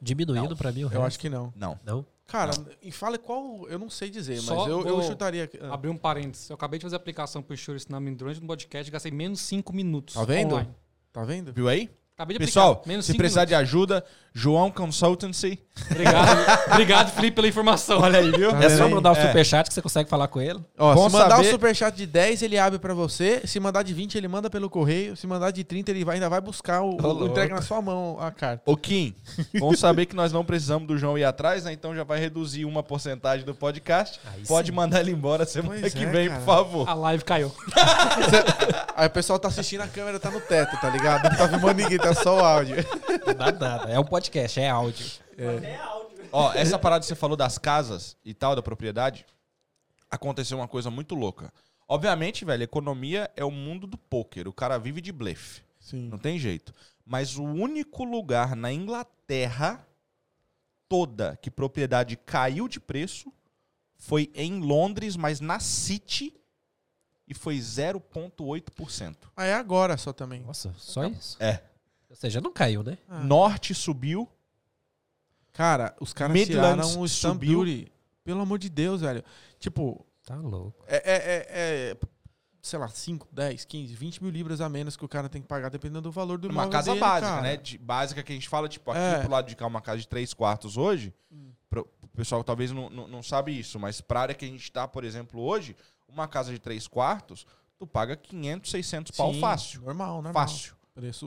Diminuindo 0.00 0.50
Não. 0.50 0.56
pra 0.56 0.72
mil 0.72 0.86
Eu 0.86 0.90
reais? 0.90 1.06
acho 1.06 1.18
que 1.20 1.28
não. 1.28 1.52
Não. 1.56 1.78
Não? 1.84 2.06
Cara, 2.26 2.52
e 2.82 2.90
fala 2.90 3.18
qual. 3.18 3.66
Eu 3.68 3.78
não 3.78 3.90
sei 3.90 4.08
dizer, 4.10 4.38
Só 4.38 4.56
mas 4.56 4.68
eu, 4.68 4.86
eu 4.86 5.02
chutaria. 5.02 5.48
ah, 5.60 5.74
Abrir 5.74 5.90
um 5.90 5.96
parênteses. 5.96 6.48
Eu 6.48 6.54
acabei 6.54 6.78
de 6.78 6.82
fazer 6.84 6.96
a 6.96 6.98
aplicação 6.98 7.42
pro 7.42 7.54
Insurance 7.54 7.86
na 7.90 8.00
durante 8.00 8.40
no 8.40 8.46
podcast, 8.46 8.90
gastei 8.90 9.12
menos 9.12 9.40
5 9.40 9.72
minutos. 9.74 10.14
Tá 10.14 10.24
vendo? 10.24 10.52
online. 10.54 10.74
Tá 11.12 11.22
vendo? 11.22 11.52
Viu 11.52 11.68
aí? 11.68 11.90
Acabei 12.16 12.38
de 12.38 12.44
Pessoal, 12.44 12.72
aplicar. 12.72 12.88
Menos 12.88 13.04
se 13.06 13.12
cinco 13.12 13.18
precisar 13.18 13.40
minutos. 13.42 13.58
de 13.58 13.62
ajuda, 13.62 14.04
João 14.36 14.68
Consultancy. 14.70 15.60
Obrigado, 15.90 16.68
obrigado, 16.72 17.10
Felipe, 17.12 17.34
pela 17.36 17.48
informação. 17.48 18.00
Olha 18.00 18.18
aí, 18.18 18.30
viu? 18.30 18.50
É 18.50 18.68
só 18.68 18.88
mandar 18.88 19.12
o 19.12 19.16
É. 19.16 19.26
superchat 19.26 19.68
que 19.68 19.74
você 19.74 19.82
consegue 19.82 20.08
falar 20.10 20.28
com 20.28 20.40
ele. 20.40 20.60
Ó, 20.78 20.94
Bom 20.94 21.08
se 21.08 21.12
mandar 21.16 21.36
saber- 21.36 21.48
o 21.48 21.50
superchat 21.50 21.96
de 21.96 22.06
10, 22.06 22.42
ele 22.42 22.58
abre 22.58 22.78
pra 22.78 22.94
você. 22.94 23.42
Se 23.44 23.58
mandar 23.60 23.82
de 23.82 23.92
20, 23.94 24.16
ele 24.16 24.26
manda 24.28 24.48
pelo 24.50 24.68
correio. 24.70 25.16
Se 25.16 25.26
mandar 25.26 25.50
de 25.52 25.62
30, 25.64 25.90
ele 25.90 26.04
vai, 26.04 26.14
ainda 26.16 26.28
vai 26.28 26.40
buscar 26.40 26.82
o, 26.82 26.96
o 27.00 27.26
entrega 27.26 27.54
na 27.54 27.62
sua 27.62 27.80
mão 27.82 28.18
a 28.20 28.30
carta. 28.30 28.62
Ô 28.66 28.76
Kim, 28.76 29.14
vamos 29.58 29.78
saber 29.80 30.06
que 30.06 30.14
nós 30.16 30.32
não 30.32 30.44
precisamos 30.44 30.86
do 30.88 30.96
João 30.98 31.16
ir 31.18 31.24
atrás, 31.24 31.64
né? 31.64 31.72
Então 31.72 31.94
já 31.94 32.02
vai 32.04 32.18
reduzir 32.18 32.64
uma 32.64 32.82
porcentagem 32.82 33.44
do 33.46 33.54
podcast. 33.54 34.20
Aí 34.32 34.44
Pode 34.46 34.68
sim. 34.68 34.74
mandar 34.74 35.00
ele 35.00 35.10
embora 35.12 35.44
semana 35.44 35.80
Pois 35.80 35.92
que 35.94 36.04
é, 36.04 36.06
vem, 36.06 36.28
cara. 36.28 36.40
por 36.40 36.46
favor. 36.46 36.88
A 36.88 36.94
live 36.94 37.24
caiu. 37.24 37.52
Aí 38.96 39.06
o 39.06 39.10
pessoal 39.10 39.38
tá 39.38 39.48
assistindo, 39.48 39.80
a 39.82 39.88
câmera 39.88 40.18
tá 40.20 40.30
no 40.30 40.40
teto, 40.40 40.76
tá 40.80 40.88
ligado? 40.88 41.24
Não 41.30 41.36
tá 41.36 41.48
filmando 41.48 41.74
ninguém, 41.82 41.98
tá 41.98 42.14
só 42.14 42.36
o 42.38 42.44
áudio. 42.44 42.76
Não 43.26 43.34
dá 43.34 43.52
nada. 43.52 43.90
É 43.90 43.98
um 43.98 44.04
podcast, 44.04 44.23
é 44.60 44.68
áudio. 44.68 45.06
Ó, 46.32 46.52
essa 46.52 46.78
parada 46.78 47.00
que 47.00 47.06
você 47.06 47.14
falou 47.14 47.36
das 47.36 47.58
casas 47.58 48.16
e 48.24 48.34
tal, 48.34 48.56
da 48.56 48.62
propriedade, 48.62 49.24
aconteceu 50.10 50.58
uma 50.58 50.68
coisa 50.68 50.90
muito 50.90 51.14
louca. 51.14 51.52
Obviamente, 51.86 52.44
velho, 52.44 52.62
economia 52.62 53.30
é 53.36 53.44
o 53.44 53.50
mundo 53.50 53.86
do 53.86 53.96
pôquer. 53.98 54.48
O 54.48 54.52
cara 54.52 54.78
vive 54.78 55.00
de 55.00 55.12
blefe. 55.12 55.62
Sim. 55.78 56.08
Não 56.08 56.18
tem 56.18 56.38
jeito. 56.38 56.72
Mas 57.04 57.36
o 57.36 57.44
único 57.44 58.04
lugar 58.04 58.56
na 58.56 58.72
Inglaterra 58.72 59.86
toda 60.88 61.36
que 61.36 61.50
propriedade 61.50 62.16
caiu 62.16 62.68
de 62.68 62.80
preço 62.80 63.32
foi 63.96 64.30
em 64.34 64.60
Londres, 64.60 65.16
mas 65.16 65.40
na 65.40 65.60
City, 65.60 66.34
e 67.26 67.34
foi 67.34 67.56
0,8%. 67.58 69.16
Ah, 69.36 69.44
é 69.44 69.54
agora 69.54 69.96
só 69.96 70.12
também. 70.12 70.40
Nossa, 70.42 70.74
só 70.76 71.04
isso? 71.06 71.36
É. 71.40 71.62
Ou 72.14 72.20
seja, 72.20 72.40
não 72.40 72.52
caiu, 72.52 72.82
né? 72.84 72.96
Ah. 73.08 73.18
Norte 73.24 73.74
subiu, 73.74 74.28
Cara, 75.52 75.94
os 76.00 76.12
caras 76.12 76.32
Midlands 76.34 76.84
tiraram 76.86 77.00
o 77.00 77.06
Stamp 77.08 77.34
subiu. 77.34 77.60
Duty. 77.60 77.92
Pelo 78.24 78.40
amor 78.40 78.58
de 78.58 78.68
Deus, 78.68 79.02
velho. 79.02 79.22
Tipo, 79.58 80.04
Tá 80.24 80.34
louco. 80.36 80.82
é, 80.88 80.96
é, 80.96 81.14
é- 81.14 81.46
é, 81.92 81.96
sei 82.60 82.78
lá, 82.78 82.88
5, 82.88 83.28
10, 83.30 83.64
15, 83.64 83.94
20 83.94 84.22
mil 84.22 84.32
libras 84.32 84.60
a 84.60 84.68
menos 84.68 84.96
que 84.96 85.04
o 85.04 85.08
cara 85.08 85.28
tem 85.28 85.40
que 85.42 85.46
pagar 85.46 85.68
dependendo 85.68 86.02
do 86.02 86.10
valor 86.10 86.38
do 86.38 86.48
uma 86.48 86.68
casa 86.68 86.90
dele, 86.90 87.00
básica, 87.00 87.28
cara. 87.28 87.42
né? 87.42 87.56
De- 87.56 87.78
básica 87.78 88.22
que 88.22 88.32
a 88.32 88.34
gente 88.34 88.48
fala, 88.48 88.68
tipo, 88.68 88.90
aqui 88.90 89.00
É. 89.00 89.20
pro 89.20 89.30
lado 89.30 89.46
de 89.46 89.54
cá, 89.54 89.66
uma 89.66 89.80
casa 89.80 89.98
de 89.98 90.08
três 90.08 90.32
quartos 90.34 90.76
hoje. 90.76 91.12
Hum. 91.30 91.52
Pro, 91.70 91.88
o 92.02 92.08
pessoal 92.08 92.42
talvez 92.42 92.72
não, 92.72 92.88
não, 92.90 93.06
não 93.06 93.22
sabe 93.22 93.56
isso, 93.56 93.78
mas 93.78 94.00
pra 94.00 94.22
área 94.22 94.34
que 94.34 94.44
a 94.44 94.48
gente 94.48 94.72
tá, 94.72 94.88
por 94.88 95.04
exemplo, 95.04 95.40
hoje, 95.40 95.76
uma 96.08 96.26
casa 96.26 96.50
de 96.52 96.58
três 96.58 96.88
quartos, 96.88 97.46
tu 97.78 97.86
paga 97.86 98.16
500, 98.16 98.70
600 98.72 99.12
pau 99.16 99.32
Sim, 99.32 99.40
fácil. 99.40 99.82
Normal, 99.82 100.20
normal. 100.22 100.32
Fácil. 100.32 100.74
Preço. 100.94 101.26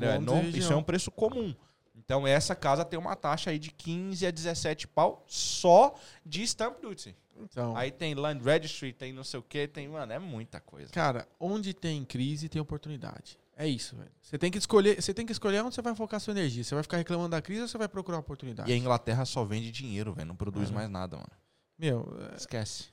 É, 0.00 0.18
não- 0.18 0.42
e 0.42 0.58
isso 0.58 0.72
é 0.72 0.76
um 0.76 0.82
preço 0.82 1.10
comum. 1.10 1.54
Então 1.96 2.26
essa 2.26 2.54
casa 2.54 2.84
tem 2.84 2.98
uma 2.98 3.16
taxa 3.16 3.50
aí 3.50 3.58
de 3.58 3.70
15 3.70 4.24
a 4.26 4.30
17 4.30 4.86
pau 4.86 5.24
só 5.26 5.94
de 6.24 6.42
stamp 6.44 6.80
duty. 6.80 7.14
Então, 7.40 7.76
Aí 7.76 7.90
tem 7.92 8.14
land 8.14 8.42
registry, 8.42 8.92
tem 8.92 9.12
não 9.12 9.22
sei 9.22 9.38
o 9.38 9.42
que, 9.42 9.68
tem, 9.68 9.86
mano, 9.88 10.12
é 10.12 10.18
muita 10.18 10.60
coisa. 10.60 10.90
cara, 10.92 11.26
onde 11.38 11.72
tem 11.72 12.04
crise 12.04 12.48
tem 12.48 12.60
oportunidade. 12.60 13.38
É 13.56 13.66
isso, 13.66 13.96
velho. 13.96 14.10
Você 14.22 14.38
tem 14.38 14.50
que 14.50 14.58
escolher, 14.58 15.00
você 15.02 15.12
tem 15.14 15.26
que 15.26 15.32
escolher 15.32 15.62
onde 15.64 15.74
você 15.74 15.82
vai 15.82 15.94
focar 15.94 16.20
sua 16.20 16.30
energia. 16.32 16.62
Você 16.64 16.74
vai 16.74 16.82
ficar 16.82 16.96
reclamando 16.96 17.30
da 17.30 17.42
crise 17.42 17.62
ou 17.62 17.68
você 17.68 17.76
vai 17.78 17.88
procurar 17.88 18.18
oportunidade? 18.18 18.70
E 18.70 18.74
a 18.74 18.76
Inglaterra 18.76 19.24
só 19.24 19.44
vende 19.44 19.70
dinheiro, 19.72 20.12
velho, 20.12 20.26
não 20.28 20.36
produz 20.36 20.70
É. 20.70 20.72
mais 20.72 20.88
nada, 20.88 21.16
mano. 21.16 21.30
Meu, 21.78 22.16
é, 22.32 22.36
Esquece. 22.36 22.86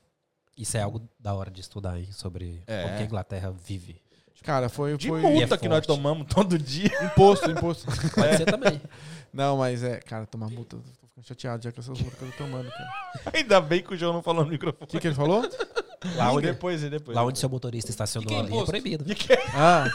Isso 0.58 0.78
é 0.78 0.82
algo 0.82 1.08
da 1.20 1.34
hora 1.34 1.52
de 1.52 1.62
estudar, 1.62 2.00
hein? 2.00 2.12
Sobre 2.12 2.64
É. 2.68 2.84
como 2.84 2.96
que 2.98 3.04
a 3.04 3.06
Inglaterra 3.06 3.52
vive. 3.52 4.02
Cara, 4.46 4.70
foi 4.70 4.96
De 4.96 5.08
foi 5.08 5.22
multa 5.22 5.56
é 5.56 5.58
que 5.58 5.68
nós 5.68 5.86
tomamos 5.86 6.28
todo 6.28 6.58
dia. 6.58 6.92
imposto, 7.04 7.50
imposto. 7.50 7.86
Pode 8.14 8.38
ser 8.38 8.46
também. 8.46 8.80
Não, 9.34 9.58
mas 9.58 9.84
é, 9.84 10.00
cara, 10.00 10.26
tomar 10.26 10.50
multa, 10.50 10.78
tô 10.78 11.08
ficando 11.08 11.28
chateado 11.28 11.64
já 11.64 11.72
com 11.72 11.82
essas 11.82 12.00
multas 12.00 12.18
que 12.18 12.24
eu 12.24 12.32
tô 12.32 12.38
tomando, 12.38 12.70
cara. 12.70 12.90
Ainda 13.34 13.60
bem 13.60 13.82
que 13.84 13.94
o 13.94 13.98
João 13.98 14.14
não 14.14 14.24
falou 14.24 14.46
no 14.46 14.52
microfone. 14.52 14.86
O 14.86 14.88
que, 14.88 14.98
que 14.98 15.08
ele 15.08 15.16
falou? 15.16 15.42
Lá 16.16 16.32
ou 16.32 16.40
depois, 16.40 16.84
e 16.84 16.90
depois. 16.90 17.14
Lá 17.16 17.26
onde 17.26 17.38
seu 17.38 17.50
motorista 17.50 17.90
estacionou 17.90 18.30
que 18.30 18.34
é 18.34 18.38
ali 18.38 18.48
é 18.48 18.52
imposto? 18.52 18.68
proibido. 18.72 19.06
Ah, 19.54 19.86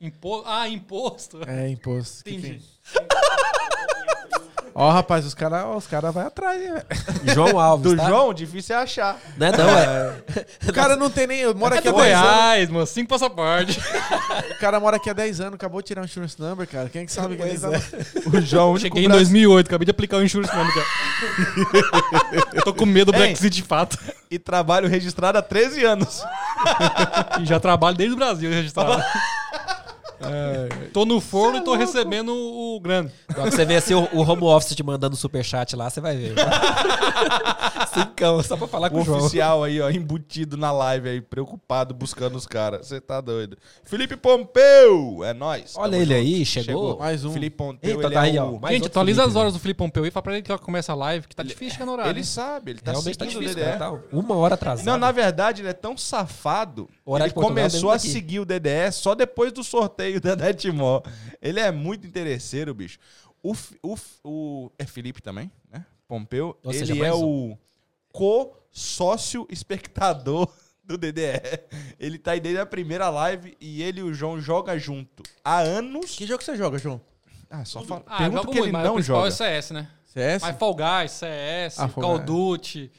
Impo... 0.00 0.42
Ah, 0.46 0.66
imposto. 0.68 1.40
é 1.46 1.68
imposto. 1.68 2.24
Que 2.24 2.34
Entendi. 2.34 2.62
Ó, 4.74 4.90
rapaz, 4.90 5.24
os 5.26 5.34
caras 5.34 5.64
os 5.76 5.86
cara 5.86 6.10
vai 6.12 6.26
atrás, 6.26 6.60
hein, 6.62 6.72
velho. 6.72 7.34
João 7.34 7.58
Alves, 7.58 7.90
Do 7.92 7.96
tá? 7.96 8.08
João, 8.08 8.32
difícil 8.32 8.76
é 8.76 8.78
achar. 8.82 9.18
Não 9.36 9.46
é 9.48 9.52
não, 9.56 9.68
é. 9.78 10.14
O 10.68 10.72
cara 10.72 10.96
não 10.96 11.10
tem 11.10 11.26
nem. 11.26 11.52
Mora 11.54 11.76
aqui 11.76 11.88
É 11.88 11.90
há 11.90 11.92
do 11.94 11.98
10 12.00 12.14
anos. 12.16 12.30
Goiás, 12.30 12.70
mano. 12.70 12.86
Cinco 12.86 13.08
passaportes. 13.08 13.76
O 13.76 14.58
cara 14.60 14.78
mora 14.80 14.96
aqui 14.96 15.10
há 15.10 15.12
10 15.12 15.40
anos, 15.40 15.54
acabou 15.54 15.80
de 15.82 15.88
tirar 15.88 16.02
um 16.02 16.04
insurance 16.04 16.40
number, 16.40 16.66
cara. 16.68 16.88
Quem 16.88 17.02
é 17.02 17.06
que 17.06 17.12
sabe 17.12 17.36
que 17.36 17.42
ele 17.42 17.58
tá... 17.58 17.68
O 18.32 18.40
João, 18.40 18.68
o 18.70 18.74
único 18.74 18.80
Cheguei 18.86 19.04
em 19.04 19.08
brasi- 19.08 19.24
2008, 19.24 19.66
acabei 19.66 19.84
de 19.84 19.90
aplicar 19.90 20.16
o 20.18 20.24
insurance 20.24 20.54
number, 20.54 20.72
cara. 20.74 20.86
Eu 22.54 22.62
tô 22.64 22.72
com 22.74 22.86
medo 22.86 23.10
do? 23.12 23.18
Brexit 23.18 23.50
de 23.50 23.62
fato. 23.62 23.98
e 24.30 24.38
trabalho 24.38 24.88
registrado 24.88 25.36
há 25.38 25.42
13 25.42 25.84
anos. 25.84 26.22
E 27.40 27.44
já 27.44 27.58
trabalho 27.58 27.96
desde 27.96 28.14
o 28.14 28.18
Brasil 28.18 28.50
registrado. 28.50 29.02
Tô 30.92 31.04
no 31.04 31.20
forno 31.20 31.58
e 31.58 31.64
tô 31.64 31.74
recebendo 31.74 32.32
o 32.34 32.78
grana. 32.80 33.10
Quando 33.34 33.50
você 33.52 33.64
vê 33.64 33.76
assim 33.76 33.94
o, 33.94 34.08
o 34.12 34.20
home 34.22 34.42
office 34.44 34.74
te 34.74 34.82
mandando 34.82 35.16
superchat 35.16 35.74
lá, 35.76 35.88
você 35.88 36.00
vai 36.00 36.16
ver. 36.16 36.34
Cincão, 37.92 38.42
só 38.42 38.56
pra 38.56 38.66
falar 38.68 38.90
com 38.90 38.98
O 38.98 39.00
o 39.00 39.04
João. 39.04 39.18
oficial 39.20 39.64
aí, 39.64 39.80
ó, 39.80 39.90
embutido 39.90 40.56
na 40.56 40.70
live 40.70 41.08
aí, 41.08 41.20
preocupado, 41.20 41.92
buscando 41.94 42.36
os 42.36 42.46
caras. 42.46 42.86
Você 42.86 43.00
tá 43.00 43.20
doido. 43.20 43.56
Felipe 43.84 44.16
Pompeu, 44.16 45.24
é 45.24 45.32
nóis. 45.32 45.74
Olha 45.76 45.92
Tamo 45.92 46.02
ele 46.02 46.14
junto. 46.14 46.26
aí, 46.36 46.46
chegou. 46.46 46.98
Mais 46.98 47.24
um. 47.24 47.32
Felipe 47.32 47.56
Pompeu, 47.56 47.90
Eita, 47.90 48.06
ele 48.06 48.14
tá 48.14 48.26
é 48.26 48.30
aí, 48.30 48.38
ó. 48.38 48.52
Mais 48.58 48.74
Gente, 48.76 48.86
atualiza 48.86 49.22
Felipe, 49.22 49.30
as 49.30 49.40
horas 49.40 49.52
do 49.52 49.58
Felipe 49.58 49.78
Pompeu 49.78 50.04
aí, 50.04 50.10
fala 50.10 50.22
pra 50.22 50.32
ele 50.34 50.42
que 50.42 50.58
começa 50.58 50.92
a 50.92 50.94
live, 50.94 51.26
que 51.26 51.34
tá 51.34 51.42
difícil 51.42 51.72
chegar 51.74 51.86
no 51.86 51.92
horário. 51.92 52.10
Ele 52.10 52.24
sabe, 52.24 52.72
ele 52.72 52.80
tá 52.80 52.92
Realmente 52.92 53.18
tá 53.18 53.24
difícil, 53.24 53.50
o 53.50 53.54
DDE. 53.54 53.64
cara. 53.64 53.78
Tá 53.78 53.98
uma 54.12 54.34
hora 54.36 54.54
atrasado. 54.54 54.86
Não, 54.86 54.98
na 54.98 55.10
verdade, 55.10 55.62
ele 55.62 55.68
é 55.68 55.72
tão 55.72 55.96
safado. 55.96 56.88
Ele 57.06 57.24
é 57.24 57.30
começou 57.30 57.90
a 57.90 57.98
seguir 57.98 58.38
o 58.40 58.44
DDE 58.44 58.92
só 58.92 59.14
depois 59.14 59.52
do 59.52 59.64
sorteio 59.64 60.09
da 60.18 60.34
Netmore. 60.34 61.04
Ele 61.40 61.60
é 61.60 61.70
muito 61.70 62.06
interesseiro, 62.06 62.74
bicho. 62.74 62.98
O, 63.42 63.54
o, 63.82 63.96
o- 64.24 64.72
é 64.78 64.84
Felipe 64.86 65.20
também, 65.22 65.50
né? 65.70 65.84
Pompeu. 66.08 66.58
Seja, 66.72 66.92
ele 66.92 67.00
é 67.04 67.10
mais 67.10 67.22
o 67.22 67.56
co-sócio 68.12 69.46
espectador 69.50 70.48
do 70.84 70.96
DDE. 70.98 71.40
Ele 71.98 72.18
tá 72.18 72.32
aí 72.32 72.40
desde 72.40 72.60
a 72.60 72.66
primeira 72.66 73.08
live 73.10 73.56
e 73.60 73.82
ele 73.82 74.00
e 74.00 74.02
o 74.02 74.12
João 74.12 74.40
jogam 74.40 74.78
junto 74.78 75.22
há 75.44 75.58
anos. 75.60 76.16
Que 76.16 76.26
jogo 76.26 76.42
você 76.42 76.56
joga, 76.56 76.78
João? 76.78 77.00
Ah, 77.48 77.64
só 77.64 77.82
fala. 77.82 78.02
Ah, 78.06 78.18
Pergunta 78.18 78.46
que 78.48 78.58
ele 78.58 78.72
muito, 78.72 78.78
o 78.78 78.84
não 78.94 79.00
joga. 79.02 79.28
é 79.28 79.30
CS, 79.30 79.70
né? 79.72 79.88
CS? 80.04 80.42
Mas 80.42 80.56
Fall 80.56 80.74
Guys, 80.74 81.10
CS, 81.12 81.78
Ah, 81.78 81.88
Fall 81.88 82.02
Call 82.02 82.14
of 82.16 82.24
Guys. 82.24 82.26
Duty. 82.26 82.92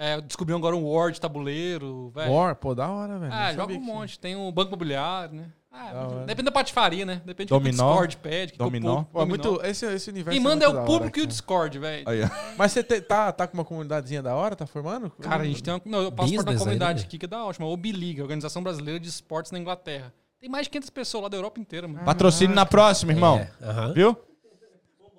É, 0.00 0.20
descobri 0.20 0.54
agora 0.54 0.76
um 0.76 0.84
War 0.88 1.10
de 1.10 1.20
tabuleiro, 1.20 2.10
velho. 2.14 2.32
War? 2.32 2.54
Pô, 2.54 2.74
da 2.74 2.88
hora, 2.88 3.18
velho. 3.18 3.32
Ah, 3.32 3.52
joga 3.52 3.74
um 3.74 3.80
monte. 3.80 4.18
Tem 4.18 4.36
o 4.36 4.50
Banco 4.52 4.68
Imobiliário, 4.68 5.34
né? 5.34 5.52
Ah, 5.80 6.06
hora. 6.08 6.26
depende 6.26 6.44
da 6.46 6.52
patifaria, 6.52 7.06
né? 7.06 7.22
Depende 7.24 7.48
do 7.50 7.60
que 7.60 7.66
o 7.66 7.70
Discord 7.70 8.16
pede. 8.16 8.52
Que 8.52 8.58
Dominó. 8.58 8.96
Que 8.96 9.00
o 9.00 9.04
público, 9.04 9.18
é 9.18 9.26
dominó. 9.26 9.50
muito, 9.52 9.66
esse, 9.66 9.86
esse 9.86 10.10
universo 10.10 10.34
Quem 10.36 10.40
manda 10.40 10.64
é 10.64 10.68
da 10.68 10.74
o 10.74 10.76
hora, 10.78 10.86
público 10.86 11.18
e 11.18 11.22
o. 11.22 11.26
Discord, 11.26 11.78
velho. 11.78 12.08
Aí, 12.08 12.24
ó. 12.24 12.28
Mas 12.56 12.72
você 12.72 12.82
te- 12.82 13.00
tá, 13.00 13.30
tá 13.32 13.46
com 13.46 13.54
uma 13.56 13.64
comunidadezinha 13.64 14.22
da 14.22 14.34
hora? 14.34 14.56
Tá 14.56 14.66
formando? 14.66 15.10
Cara, 15.20 15.42
a 15.42 15.46
gente 15.46 15.62
tem 15.62 15.72
uma. 15.72 15.80
Não, 15.84 16.02
eu 16.02 16.10
passo 16.12 16.32
da 16.34 16.42
Business 16.42 16.58
comunidade 16.58 17.04
aqui 17.04 17.18
que 17.18 17.24
é 17.26 17.28
da 17.28 17.44
ótima. 17.44 17.66
Obiliga, 17.66 18.22
Organização 18.22 18.62
Brasileira 18.62 18.98
de 18.98 19.08
Esportes 19.08 19.52
na 19.52 19.58
Inglaterra. 19.58 20.12
Tem 20.40 20.48
mais 20.48 20.66
de 20.66 20.70
500 20.70 20.90
pessoas 20.90 21.22
lá 21.24 21.28
da 21.28 21.36
Europa 21.36 21.60
inteira, 21.60 21.88
mano. 21.88 22.04
Patrocínio 22.04 22.54
na 22.54 22.64
próxima, 22.66 23.12
irmão. 23.12 23.38
É, 23.38 23.50
aham. 23.64 23.92
Viu? 23.92 24.16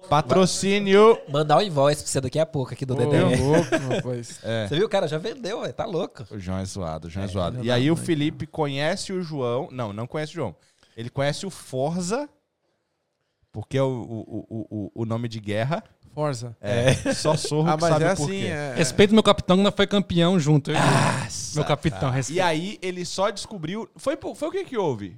Patrocínio. 0.10 1.18
Mandar 1.30 1.58
um 1.58 1.62
invoice 1.62 2.02
pra 2.04 2.12
você 2.12 2.22
daqui 2.22 2.40
a 2.40 2.46
pouco 2.46 2.74
aqui 2.74 2.86
do 2.86 2.96
DDE. 2.96 3.36
louco, 3.42 3.70
rapaz. 3.94 4.40
É. 4.44 4.68
Você 4.68 4.76
viu, 4.76 4.90
cara? 4.90 5.08
Já 5.08 5.18
vendeu, 5.18 5.60
ué. 5.60 5.72
Tá 5.72 5.86
louco. 5.86 6.26
O 6.32 6.40
João 6.40 6.58
é 6.60 6.66
zoado, 6.66 7.08
o 7.08 7.10
João 7.10 7.24
é, 7.26 7.30
É, 7.30 7.32
zoado. 7.32 7.58
não 7.58 7.64
E 7.64 7.72
aí 7.72 7.90
o 7.92 7.96
Felipe 7.96 8.46
conhece 8.48 9.14
o 9.14 9.22
João. 9.22 9.70
Não, 9.72 9.94
não 9.94 10.06
conhece 10.08 10.32
o 10.34 10.36
João. 10.36 10.56
Ele 10.98 11.10
conhece 11.10 11.46
o 11.46 11.50
Forza, 11.50 12.28
porque 13.52 13.78
é 13.78 13.84
o, 13.84 13.88
o, 13.88 14.46
o, 14.50 14.68
o, 14.70 14.92
o 15.04 15.06
nome 15.06 15.28
de 15.28 15.40
guerra. 15.40 15.84
Forza. 16.14 16.58
É. 16.60 16.94
Só 17.14 17.38
sorro 17.38 17.70
Ah, 17.70 17.76
que 17.76 17.82
mas 17.82 17.90
sabe 17.94 18.06
é 18.06 18.16
por 18.16 18.24
assim, 18.24 18.40
quê. 18.42 18.48
é. 18.48 18.74
Respeito 18.76 19.14
meu 19.14 19.24
capitão 19.24 19.56
que 19.56 19.60
ainda 19.62 19.72
foi 19.72 19.88
campeão 19.88 20.40
junto. 20.40 20.72
e. 20.72 20.74
Nossa, 20.74 21.56
meu 21.60 21.64
capitão, 21.66 22.10
respeito. 22.10 22.38
E 22.38 22.42
aí 22.42 22.78
ele 22.82 23.06
só 23.06 23.30
descobriu. 23.30 23.88
Foi, 23.96 24.18
por- 24.18 24.36
foi 24.36 24.50
o 24.50 24.52
que 24.52 24.66
que 24.66 24.78
houve? 24.78 25.18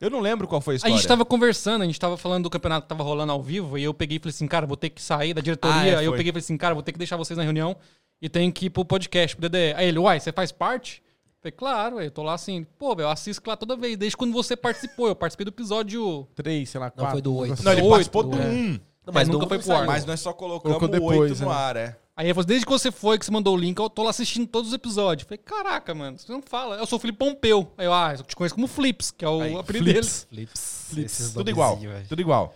Eu 0.00 0.10
não 0.10 0.20
lembro 0.20 0.46
qual 0.46 0.60
foi 0.60 0.74
a 0.74 0.74
A 0.74 0.76
história. 0.76 0.96
gente 0.96 1.08
tava 1.08 1.24
conversando, 1.24 1.82
a 1.82 1.84
gente 1.86 1.98
tava 1.98 2.16
falando 2.16 2.44
do 2.44 2.50
campeonato 2.50 2.82
que 2.84 2.88
tava 2.88 3.02
rolando 3.02 3.32
ao 3.32 3.42
vivo, 3.42 3.76
e 3.76 3.82
eu 3.84 3.92
peguei 3.92 4.16
e 4.16 4.20
falei 4.20 4.30
assim, 4.30 4.46
cara, 4.46 4.66
vou 4.66 4.76
ter 4.76 4.90
que 4.90 5.02
sair 5.02 5.34
da 5.34 5.40
diretoria. 5.40 5.76
Ah, 5.76 5.86
é, 5.86 5.96
aí 5.96 6.04
eu 6.06 6.12
peguei 6.12 6.30
e 6.30 6.32
falei 6.32 6.40
assim, 6.44 6.56
cara, 6.56 6.74
vou 6.74 6.82
ter 6.82 6.92
que 6.92 6.98
deixar 6.98 7.16
vocês 7.16 7.36
na 7.36 7.42
reunião 7.42 7.76
e 8.22 8.28
tenho 8.28 8.52
que 8.52 8.66
ir 8.66 8.70
pro 8.70 8.84
podcast, 8.84 9.36
pro 9.36 9.48
DDE. 9.48 9.74
Aí 9.76 9.88
ele, 9.88 9.98
uai, 9.98 10.20
você 10.20 10.30
faz 10.32 10.52
parte? 10.52 11.02
Eu 11.26 11.42
falei, 11.42 11.52
claro, 11.52 12.00
eu 12.00 12.10
tô 12.10 12.22
lá 12.22 12.34
assim, 12.34 12.64
pô, 12.78 12.94
velho, 12.94 13.06
eu 13.06 13.10
assisto 13.10 13.42
lá 13.48 13.56
toda 13.56 13.76
vez, 13.76 13.96
desde 13.96 14.16
quando 14.16 14.32
você 14.32 14.56
participou. 14.56 15.08
Eu 15.08 15.16
participei 15.16 15.44
do 15.44 15.50
episódio. 15.50 16.26
Três, 16.34 16.68
sei 16.70 16.80
lá, 16.80 16.86
Não, 16.86 16.92
quatro. 16.96 17.12
foi 17.12 17.22
do 17.22 17.34
oito. 17.34 17.62
Não, 17.64 17.72
ele 17.72 17.80
Oito, 17.82 17.90
participou 17.90 18.22
do 18.24 18.36
é. 18.40 18.46
1. 18.46 18.80
Não, 19.06 19.14
mas 19.14 19.28
É, 19.28 19.32
nunca 19.32 19.42
não- 19.42 19.48
foi 19.48 19.58
não 19.58 19.64
pro 19.64 19.74
ar. 19.76 19.86
Mas 19.86 20.04
nós 20.04 20.20
só 20.20 20.32
colocamos 20.32 20.78
Colocou 20.78 20.88
oito 21.08 21.22
depois, 21.22 21.40
no 21.40 21.48
né? 21.48 21.54
ar, 21.54 21.76
é. 21.76 21.96
Aí 22.18 22.26
ele 22.26 22.34
falou, 22.34 22.46
desde 22.46 22.66
que 22.66 22.72
você 22.72 22.90
foi, 22.90 23.16
que 23.16 23.24
você 23.24 23.30
mandou 23.30 23.54
o 23.54 23.56
link, 23.56 23.78
eu 23.78 23.88
tô 23.88 24.02
lá 24.02 24.10
assistindo 24.10 24.44
todos 24.48 24.70
os 24.70 24.74
episódios. 24.74 25.24
Falei, 25.28 25.38
caraca, 25.38 25.94
mano, 25.94 26.18
você 26.18 26.32
não 26.32 26.42
fala. 26.42 26.74
Eu 26.74 26.84
sou 26.84 26.96
o 26.96 27.00
Felipe 27.00 27.16
Pompeu. 27.16 27.72
Aí 27.78 27.86
eu, 27.86 27.94
ah, 27.94 28.12
eu 28.12 28.24
te 28.24 28.34
conheço 28.34 28.56
como 28.56 28.66
Flips, 28.66 29.12
que 29.12 29.24
é 29.24 29.28
o 29.28 29.40
Aí, 29.40 29.56
apelido 29.56 29.84
Flips. 29.84 30.26
dele. 30.28 30.46
Flips. 30.48 30.88
Tudo 31.32 31.42
esses 31.42 31.52
igual, 31.52 31.76
velho. 31.76 32.08
tudo 32.08 32.20
igual. 32.20 32.54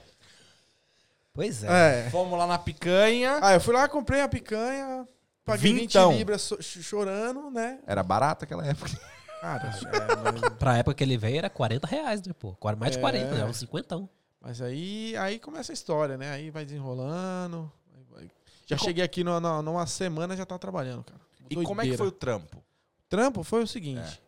Pois 1.32 1.62
é. 1.62 2.06
É. 2.06 2.10
Fomos 2.10 2.36
lá 2.36 2.44
na 2.44 2.58
picanha. 2.58 3.38
Ah, 3.40 3.54
eu 3.54 3.60
fui 3.60 3.72
lá, 3.72 3.88
comprei 3.88 4.20
a 4.20 4.28
picanha, 4.28 5.06
paguei 5.44 5.74
Vintão. 5.74 6.10
20 6.10 6.18
libras 6.18 6.52
chorando, 6.60 7.48
né? 7.48 7.78
Era 7.86 8.02
barata 8.02 8.44
aquela 8.44 8.66
época. 8.66 8.90
Cara, 9.40 9.78
é, 9.92 10.32
mas, 10.32 10.54
Pra 10.58 10.78
época 10.78 10.96
que 10.96 11.04
ele 11.04 11.16
veio 11.16 11.38
era 11.38 11.48
40 11.48 11.86
reais, 11.86 12.20
né, 12.20 12.32
pô? 12.36 12.56
Mais 12.76 12.90
de 12.90 12.98
É. 12.98 13.00
40, 13.00 13.32
né? 13.32 13.44
Uns 13.44 13.58
50. 13.58 14.08
mas 14.40 14.60
aí, 14.60 15.16
aí 15.18 15.38
começa 15.38 15.70
a 15.70 15.74
história, 15.74 16.18
né? 16.18 16.32
Aí 16.32 16.50
vai 16.50 16.64
desenrolando. 16.64 17.70
Já 18.66 18.76
E 18.76 18.78
com- 18.78 18.84
cheguei 18.84 19.04
aqui 19.04 19.22
no, 19.24 19.38
no- 19.40 19.62
numa 19.62 19.86
semana 19.86 20.36
já 20.36 20.44
tava 20.46 20.58
trabalhando, 20.58 21.04
cara. 21.04 21.20
E 21.50 21.54
como 21.56 21.80
é 21.80 21.84
que 21.84 21.90
Doideira. 21.90 21.98
foi 21.98 22.06
o 22.08 22.12
trampo? 22.12 22.62
trampo 23.08 23.42
foi 23.42 23.62
o 23.62 23.66
seguinte. 23.66 24.00
É. 24.00 24.18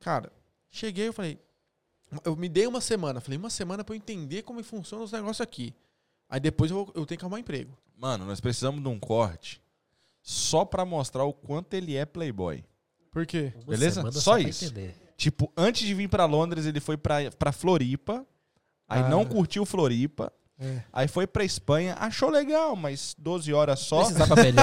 Cara, 0.00 0.30
cheguei, 0.70 1.08
eu 1.08 1.12
falei. 1.12 1.38
Eu 2.24 2.36
me 2.36 2.48
dei 2.48 2.66
uma 2.66 2.80
semana. 2.80 3.20
Falei, 3.20 3.38
uma 3.38 3.50
semana 3.50 3.82
pra 3.82 3.94
eu 3.94 3.96
entender 3.96 4.42
como 4.42 4.62
funciona 4.62 5.02
os 5.02 5.10
negócios 5.10 5.40
aqui. 5.40 5.74
Aí 6.28 6.38
depois 6.38 6.70
eu, 6.70 6.84
vou- 6.84 6.92
eu 6.94 7.04
tenho 7.06 7.18
que 7.18 7.24
arrumar 7.24 7.40
emprego. 7.40 7.76
Mano, 7.96 8.24
nós 8.24 8.40
precisamos 8.40 8.80
de 8.82 8.88
um 8.88 8.98
corte 9.00 9.60
só 10.22 10.64
pra 10.64 10.84
mostrar 10.84 11.24
o 11.24 11.32
quanto 11.32 11.74
ele 11.74 11.96
é 11.96 12.04
playboy. 12.04 12.62
Por 13.10 13.26
quê? 13.26 13.52
Uma 13.56 13.64
Beleza? 13.64 14.12
Só 14.12 14.38
isso. 14.38 14.66
entender. 14.66 14.94
Tipo, 15.16 15.50
antes 15.56 15.86
de 15.86 15.94
vir 15.94 16.08
pra 16.08 16.26
Londres, 16.26 16.66
ele 16.66 16.78
foi 16.78 16.96
pra, 16.96 17.30
pra 17.38 17.50
Floripa. 17.50 18.24
Aí 18.88 19.00
Ah. 19.02 19.08
não 19.08 19.24
curtiu 19.24 19.64
Floripa. 19.64 20.32
É. 20.58 20.80
Aí 20.92 21.06
foi 21.06 21.26
pra 21.26 21.44
Espanha. 21.44 21.94
Achou 22.00 22.30
legal, 22.30 22.74
mas 22.74 23.14
12 23.18 23.52
horas 23.52 23.80
só. 23.80 24.04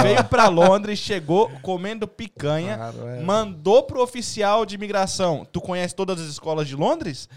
Veio 0.02 0.24
pra 0.24 0.48
Londres, 0.48 0.98
chegou 0.98 1.48
comendo 1.62 2.08
picanha. 2.08 2.76
Claro, 2.76 3.08
é. 3.08 3.20
Mandou 3.20 3.82
pro 3.84 4.02
oficial 4.02 4.66
de 4.66 4.74
imigração. 4.74 5.46
Tu 5.52 5.60
conhece 5.60 5.94
todas 5.94 6.20
as 6.20 6.26
escolas 6.28 6.66
de 6.66 6.74
Londres? 6.74 7.28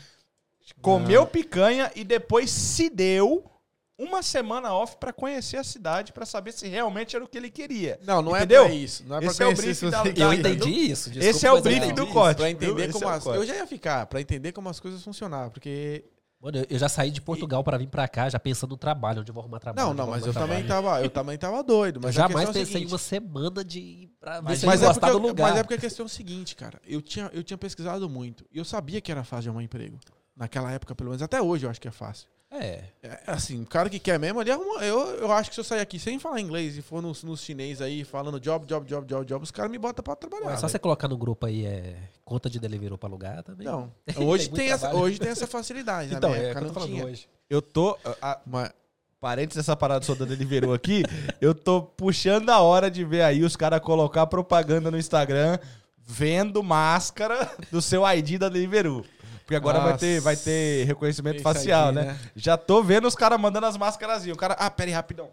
Comeu 0.82 1.26
picanha 1.26 1.92
e 1.96 2.04
depois 2.04 2.50
se 2.50 2.90
deu 2.90 3.50
uma 3.98 4.22
semana 4.22 4.74
off 4.74 4.96
pra 5.00 5.12
conhecer 5.12 5.58
a 5.58 5.64
cidade, 5.64 6.14
pra 6.14 6.24
saber 6.26 6.52
se 6.52 6.68
realmente 6.68 7.16
era 7.16 7.26
o 7.26 7.28
que 7.28 7.36
ele 7.38 7.50
queria. 7.50 8.00
Não, 8.06 8.22
não 8.22 8.36
Entendeu? 8.36 8.64
é 8.64 8.66
pra 8.68 8.76
isso. 8.76 9.04
Não 9.08 9.16
é 9.16 9.20
pra 9.22 9.32
Esse 9.32 9.42
é 9.44 9.48
o 9.48 9.56
briefing 9.56 9.74
se 9.74 9.90
da- 9.90 10.04
Eu 10.06 10.34
entendi 10.34 10.70
isso. 10.70 11.10
desculpa, 11.10 11.30
Esse 11.36 11.48
é 11.48 11.52
o 11.52 11.62
briefing 11.62 11.94
do 11.96 12.06
corte. 12.08 12.38
Pra 12.38 12.46
viu? 12.48 12.54
entender 12.72 12.92
como 12.92 13.06
é 13.10 13.14
as, 13.16 13.24
corte. 13.24 13.38
eu 13.40 13.46
já 13.46 13.56
ia 13.56 13.66
ficar, 13.66 14.06
pra 14.06 14.22
entender 14.22 14.52
como 14.52 14.70
as 14.70 14.80
coisas 14.80 15.04
funcionavam, 15.04 15.50
porque 15.50 16.04
Mano, 16.40 16.60
eu- 16.60 16.68
eu 16.70 16.78
já 16.78 16.88
saí 16.88 17.10
de 17.10 17.20
Portugal 17.20 17.64
pra 17.64 17.78
vir 17.78 17.88
pra 17.88 18.08
cá, 18.08 18.30
já 18.30 18.40
pensando 18.40 18.70
no 18.72 18.78
trabalho, 18.78 19.22
onde 19.22 19.32
eu 19.32 19.34
vou 19.34 19.42
arrumar 19.42 19.60
trabalho. 19.60 19.88
não, 19.88 19.94
não, 19.94 20.08
mas 20.08 20.26
eu 20.26 20.32
também 20.34 20.64
trabalho. 20.64 20.68
tava, 20.68 21.04
eu 21.04 21.10
também 21.10 21.38
tava 21.38 21.64
doido, 21.64 21.98
Eu 21.98 22.02
mas 22.04 22.16
a 22.16 22.22
jamais 22.28 22.44
é 22.44 22.48
pensei 22.54 22.62
em 22.62 22.66
seguinte, 22.66 22.92
uma 22.92 22.98
semana 23.00 23.64
de. 23.64 24.08
Pra 24.20 24.36
ver 24.40 24.44
Mas, 24.44 24.62
eu 24.64 24.68
mas 24.70 24.82
é 24.84 24.94
porque, 24.94 25.06
do 25.08 25.12
eu- 25.14 25.18
lugar. 25.20 25.50
mas 25.50 25.60
é 25.60 25.64
porque 25.64 25.74
a 25.74 25.78
questão 25.80 26.04
é 26.04 26.08
o 26.08 26.10
seguinte, 26.10 26.56
cara. 26.56 26.80
Eu 26.86 27.02
tinha, 27.02 27.30
eu 27.34 27.44
tinha 27.44 27.58
pesquisado 27.58 28.08
muito. 28.08 28.46
E 28.52 28.58
eu 28.60 28.66
sabia 28.66 29.02
que 29.02 29.12
era 29.12 29.24
fácil 29.24 29.44
de 29.44 29.50
arrumar 29.50 29.64
emprego. 29.64 29.98
Naquela 30.36 30.72
época, 30.72 30.94
pelo 30.94 31.10
menos. 31.10 31.24
Até 31.24 31.42
hoje 31.42 31.66
eu 31.66 31.70
acho 31.72 31.82
que 31.82 31.88
é 31.88 31.92
fácil. 31.92 32.28
É. 32.50 32.84
É, 33.04 33.20
assim, 33.28 33.62
o 33.62 33.66
cara 33.66 33.90
que 33.90 34.00
quer 34.00 34.18
mesmo, 34.18 34.42
ele 34.42 34.52
arruma. 34.52 34.84
Eu, 34.84 35.00
eu 35.16 35.32
acho 35.32 35.50
que 35.50 35.56
se 35.56 35.60
eu 35.60 35.66
sair 35.66 35.82
aqui 35.82 36.00
sem 36.00 36.18
falar 36.18 36.40
inglês 36.40 36.78
e 36.78 36.82
for 36.82 37.02
nos, 37.02 37.24
nos 37.24 37.42
chinês 37.42 37.82
aí 37.82 38.04
falando 38.04 38.40
job, 38.40 38.66
job, 38.66 38.88
job, 38.88 39.06
job, 39.06 39.26
job, 39.26 39.44
os 39.44 39.52
caras 39.52 39.70
me 39.70 39.78
botam 39.78 40.02
pra 40.02 40.16
trabalhar. 40.16 40.48
Ué, 40.48 40.54
é 40.54 40.56
só 40.56 40.62
velho. 40.62 40.72
você 40.72 40.80
colocar 40.80 41.08
no 41.08 41.18
grupo 41.18 41.46
aí 41.46 41.66
é, 41.66 41.98
conta 42.24 42.50
de 42.50 42.60
delivery 42.60 42.98
pra 42.98 43.10
alugar 43.10 43.44
também. 43.44 43.68
Não. 43.68 43.92
Tem 44.06 44.26
Hoje 44.26 44.46
muito 44.50 44.56
tem, 44.56 44.72
essa, 44.72 44.94
hoje 44.96 45.20
tem 45.20 45.30
essa 45.30 45.46
facilidade. 45.46 46.14
Então, 46.14 46.30
minha 46.30 46.42
é 46.42 46.46
época 46.48 46.66
eu 46.66 46.68
tô 46.70 46.74
falando 46.74 46.90
tinha. 46.90 47.06
hoje. 47.06 47.30
Eu 47.50 47.62
tô. 47.62 47.98
A, 48.22 48.40
Mas, 48.46 48.72
parentes 49.20 49.58
dessa 49.58 49.76
parada 49.76 50.06
só 50.06 50.16
da 50.16 50.26
Deliveroo 50.26 50.74
aqui, 50.74 51.04
eu 51.42 51.54
tô 51.54 51.82
puxando 51.82 52.50
a 52.50 52.62
hora 52.62 52.90
de 52.90 53.04
ver 53.04 53.24
aí 53.24 53.44
os 53.44 53.56
caras 53.56 53.82
colocar 53.82 54.26
propaganda 54.28 54.90
no 54.90 54.98
Instagram 54.98 55.60
vendo 55.98 56.64
máscara 56.64 57.52
do 57.70 57.82
seu 57.82 58.08
ID 58.08 58.38
da 58.38 58.48
Deliveroo. 58.48 59.04
Porque 59.48 59.56
agora 59.56 59.80
vai 59.80 59.98
ter, 59.98 60.20
vai 60.20 60.36
ter 60.36 60.84
reconhecimento 60.84 61.42
Face 61.42 61.60
facial, 61.60 61.88
ID, 61.88 61.96
né? 61.96 62.04
né? 62.04 62.20
Já 62.36 62.58
tô 62.58 62.84
vendo 62.84 63.08
os 63.08 63.16
caras 63.16 63.40
mandando 63.40 63.66
as 63.66 63.78
máscarazinhas. 63.78 64.36
O 64.36 64.40
cara, 64.40 64.56
ah, 64.56 64.70
pera 64.70 64.90
aí, 64.90 64.94
rapidão. 64.94 65.32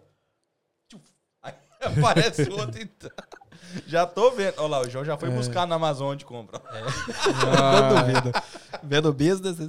Aí 1.43 1.53
aparece 1.83 2.49
outro 2.49 2.81
então. 2.81 3.11
Já 3.89 4.07
tô 4.07 4.31
vendo. 4.31 4.55
Olha 4.59 4.69
lá, 4.69 4.81
o 4.83 4.89
João 4.89 5.05
já 5.05 5.19
foi 5.19 5.31
É. 5.31 5.33
buscar 5.35 5.67
na 5.67 5.75
Amazon 5.75 6.15
de 6.15 6.25
compra. 6.25 6.63
Ah, 7.59 8.79
Vendo 8.85 9.13
business. 9.13 9.69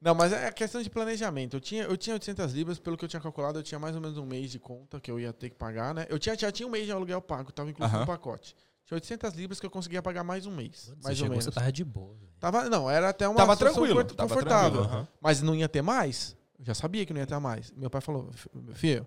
Não, 0.00 0.12
mas 0.12 0.32
é 0.32 0.50
questão 0.50 0.82
de 0.82 0.90
planejamento. 0.90 1.54
Eu 1.56 1.60
tinha, 1.60 1.84
eu 1.84 1.96
tinha 1.96 2.14
800 2.14 2.52
libras, 2.52 2.80
pelo 2.80 2.96
que 2.96 3.04
eu 3.04 3.08
tinha 3.08 3.22
calculado, 3.22 3.60
eu 3.60 3.62
tinha 3.62 3.78
mais 3.78 3.94
ou 3.94 4.02
menos 4.02 4.18
um 4.18 4.26
mês 4.26 4.50
de 4.50 4.58
conta 4.58 4.98
que 4.98 5.08
eu 5.08 5.20
ia 5.20 5.32
ter 5.32 5.50
que 5.50 5.54
pagar, 5.54 5.94
né? 5.94 6.04
Eu 6.08 6.18
tinha, 6.18 6.36
já 6.36 6.50
tinha 6.50 6.66
um 6.66 6.70
mês 6.72 6.84
de 6.84 6.90
aluguel 6.90 7.22
pago, 7.22 7.52
tava 7.52 7.70
incluso 7.70 7.96
no 7.96 8.04
pacote. 8.04 8.56
Tinha 8.86 8.96
800 8.96 9.32
libras 9.34 9.60
que 9.60 9.66
eu 9.66 9.70
conseguia 9.70 10.02
pagar 10.02 10.24
mais 10.24 10.44
um 10.46 10.54
mês, 10.54 10.86
Você 10.86 10.90
mais 11.02 11.06
ou 11.06 11.14
chegou, 11.14 11.30
menos. 11.30 11.44
você 11.44 11.50
tava 11.52 11.72
de 11.72 11.84
boa. 11.84 12.14
velho. 12.14 12.28
Tava, 12.40 12.68
não, 12.68 12.90
era 12.90 13.08
até 13.10 13.26
uma 13.28 13.36
Tava 13.36 13.56
tranquilo, 13.56 13.88
confort- 13.94 14.14
tava 14.14 14.28
confortável. 14.34 14.70
tranquilo, 14.80 14.96
aham. 14.98 15.08
Mas 15.20 15.40
não 15.40 15.54
ia 15.54 15.68
ter 15.68 15.82
mais? 15.82 16.36
Eu 16.58 16.64
já 16.64 16.74
sabia 16.74 17.06
que 17.06 17.12
não 17.12 17.20
ia 17.20 17.26
ter 17.26 17.38
mais. 17.38 17.72
Meu 17.72 17.88
pai 17.90 18.00
falou, 18.00 18.30
"Fi- 18.32 18.50
filho... 18.74 19.06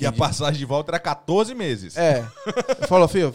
E 0.00 0.06
a 0.06 0.12
passagem 0.12 0.60
de 0.60 0.64
volta 0.64 0.92
era 0.92 1.00
14 1.00 1.54
meses. 1.56 1.96
É. 1.96 2.22
falou, 2.86 3.08
filho, 3.08 3.34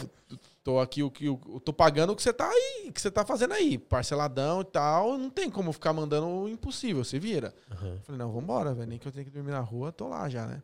tô 0.63 0.79
aqui, 0.79 1.03
o 1.03 1.11
que 1.11 1.25
tô 1.65 1.73
pagando 1.73 2.13
o 2.13 2.15
que 2.15 2.23
você 2.23 2.31
tá 2.31 2.47
aí, 2.49 2.89
que 2.89 3.01
você 3.01 3.11
tá 3.11 3.25
fazendo 3.25 3.53
aí, 3.53 3.77
parceladão 3.77 4.61
e 4.61 4.63
tal, 4.63 5.17
não 5.17 5.29
tem 5.29 5.49
como 5.49 5.73
ficar 5.73 5.91
mandando 5.91 6.25
o 6.25 6.47
impossível, 6.47 7.03
você 7.03 7.19
vira. 7.19 7.53
Eu 7.69 7.99
falei, 8.03 8.17
não, 8.17 8.31
vambora, 8.31 8.73
velho. 8.73 8.87
Nem 8.87 8.97
que 8.97 9.05
eu 9.05 9.11
tenha 9.11 9.25
que 9.25 9.29
dormir 9.31 9.51
na 9.51 9.59
rua, 9.59 9.91
tô 9.91 10.07
lá 10.07 10.29
já, 10.29 10.45
né? 10.47 10.63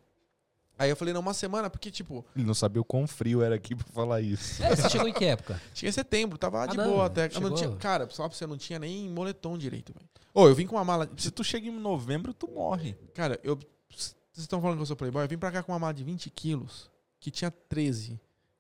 Aí 0.80 0.90
eu 0.90 0.96
falei, 0.96 1.14
não, 1.14 1.20
uma 1.20 1.34
semana, 1.34 1.70
porque, 1.70 1.92
tipo, 1.92 2.26
Ele 2.34 2.46
não 2.46 2.54
sabia 2.54 2.82
o 2.82 2.86
quão 2.86 3.06
frio 3.06 3.42
era 3.44 3.54
aqui 3.54 3.76
pra 3.76 3.86
falar 3.94 4.22
isso. 4.22 4.64
É, 4.64 4.74
você 4.76 4.90
chegou 4.90 5.08
em 5.10 5.14
que 5.14 5.26
época? 5.26 5.62
tinha 5.76 5.92
setembro, 5.92 6.38
tava 6.38 6.66
de 6.68 6.80
Ah, 6.80 6.84
não, 6.86 6.92
boa 6.94 7.06
até. 7.06 7.26
Eu 7.26 7.42
não 7.42 7.50
chegou. 7.50 7.58
tinha, 7.58 7.76
cara, 7.76 8.10
só 8.10 8.28
pra 8.28 8.36
você, 8.38 8.48
não 8.48 8.58
tinha 8.58 8.80
nem 8.80 9.10
moletom 9.10 9.58
direito, 9.58 9.94
velho. 9.94 10.08
Ô, 10.34 10.48
eu 10.48 10.56
vim 10.56 10.66
com 10.66 10.78
uma 10.78 10.86
mala. 10.86 11.10
Se 11.18 11.30
tu 11.32 11.44
chega 11.44 11.68
em 11.68 11.72
novembro, 11.72 12.34
tu 12.34 12.48
morre. 12.50 12.96
Cara, 13.14 13.38
eu. 13.44 13.60
Vocês 13.90 14.16
estão 14.38 14.62
falando 14.62 14.78
que 14.78 14.84
eu 14.84 14.86
sou 14.86 14.96
playboy? 14.96 15.24
Eu 15.24 15.28
vim 15.28 15.38
pra 15.38 15.52
cá 15.52 15.62
com 15.62 15.74
uma 15.74 15.80
mala 15.80 15.94
de 15.94 16.04
20 16.04 16.30
quilos, 16.30 16.90
que 17.20 17.30
tinha 17.30 17.52
13. 17.52 18.18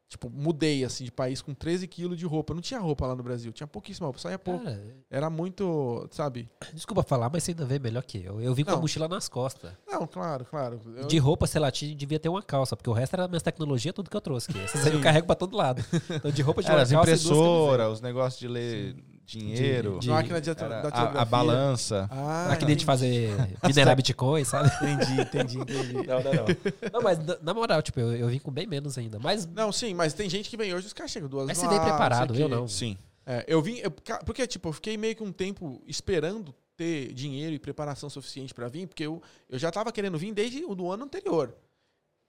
Tipo, 0.09 0.27
mudei, 0.27 0.83
assim, 0.83 1.03
de 1.03 1.11
país 1.11 1.39
com 1.39 1.53
13 1.53 1.87
quilos 1.87 2.17
de 2.17 2.25
roupa. 2.25 2.51
Não 2.51 2.61
tinha 2.61 2.79
roupa 2.79 3.05
lá 3.05 3.15
no 3.15 3.21
Brasil, 3.21 3.51
tinha 3.53 3.67
pouquíssima 3.67 4.07
roupa, 4.07 4.17
saía 4.19 4.39
pouco. 4.39 4.63
Cara, 4.65 4.83
Era 5.07 5.29
muito, 5.29 6.07
sabe? 6.09 6.49
desculpa 6.73 7.03
falar, 7.03 7.29
mas 7.31 7.43
você 7.43 7.51
ainda 7.51 7.63
vê 7.63 7.77
melhor 7.77 8.01
que 8.03 8.17
eu. 8.23 8.41
Eu 8.41 8.55
vim 8.55 8.63
com 8.65 8.71
a 8.71 8.77
mochila 8.77 9.07
nas 9.07 9.29
costas. 9.29 9.71
Não, 9.87 10.07
claro, 10.07 10.43
claro. 10.45 10.81
Eu- 10.97 11.05
De 11.05 11.17
roupa, 11.19 11.45
sei 11.45 11.61
lá, 11.61 11.69
tinha- 11.69 11.93
devia 11.95 12.19
ter 12.19 12.27
uma 12.27 12.41
calça, 12.41 12.75
porque 12.75 12.89
o 12.89 12.93
resto 12.93 13.13
era 13.13 13.27
minhas 13.27 13.43
tecnologias, 13.43 13.93
tudo 13.93 14.09
que 14.09 14.17
eu 14.17 14.21
trouxe. 14.21 14.49
Essas 14.57 14.87
aí 14.87 14.93
eu 14.93 14.99
carrego 14.99 15.27
pra 15.27 15.35
todo 15.35 15.55
lado. 15.55 15.85
Então, 16.09 16.31
de 16.31 16.41
roupa, 16.41 16.61
de 16.63 16.67
Era 16.69 16.77
uma 16.77 16.81
as 16.83 16.91
impressoras, 16.91 17.93
os 17.93 18.01
negócios 18.01 18.39
de 18.39 18.47
ler 18.47 18.95
dinheiro, 19.37 19.93
De- 19.93 19.99
de- 19.99 20.09
máquina 20.09 20.41
de, 20.41 20.49
era 20.49 20.81
da 20.81 20.89
a- 20.89 21.21
a, 21.21 21.25
balança. 21.25 22.07
Ah, 22.11 22.15
camisetas. 22.15 22.63
Aqui 22.63 22.75
de 22.75 22.85
fazer 22.85 23.29
minerar 23.67 23.95
Bitcoin, 23.95 24.43
sabe? 24.43 24.69
entendi, 24.81 25.21
entendi, 25.21 25.57
entendi. 25.59 25.93
Não, 26.07 26.23
não, 26.23 26.33
não. 26.33 26.45
Não, 26.93 27.01
mas 27.01 27.19
na, 27.41 27.53
moral, 27.53 27.81
tipo, 27.81 27.99
eu, 27.99 28.15
eu 28.15 28.27
vim 28.27 28.39
com 28.39 28.51
bem 28.51 28.65
menos 28.67 28.97
ainda. 28.97 29.19
Mas, 29.19 29.45
Não, 29.45 29.71
sim, 29.71 29.93
mas 29.93 30.13
tem 30.13 30.29
gente 30.29 30.49
que 30.49 30.57
vem 30.57 30.73
hoje, 30.73 30.87
os 30.87 30.93
caras 30.93 31.11
chegam 31.11 31.29
duas 31.29 31.45
mas 31.47 31.57
no 31.57 31.63
você 31.63 31.69
preparado, 31.79 32.35
eu 32.35 32.49
não. 32.49 32.67
Sim. 32.67 32.97
É, 33.25 33.45
eu 33.47 33.61
vim, 33.61 33.77
eu- 33.77 33.91
porque 34.25 34.47
tipo, 34.47 34.69
eu 34.69 34.73
fiquei 34.73 34.97
meio 34.97 35.15
que 35.15 35.21
um 35.23 35.31
tempo 35.31 35.81
esperando 35.85 36.53
ter 36.75 37.13
dinheiro 37.13 37.53
e 37.53 37.59
preparação 37.59 38.09
suficiente 38.09 38.53
pra 38.53 38.67
vir, 38.67 38.87
porque 38.87 39.05
eu, 39.05 39.21
eu 39.49 39.59
já 39.59 39.69
tava 39.69 39.91
querendo 39.91 40.17
vir 40.17 40.33
desde 40.33 40.63
o 40.65 40.73
do 40.73 40.89
ano 40.91 41.03
anterior. 41.03 41.53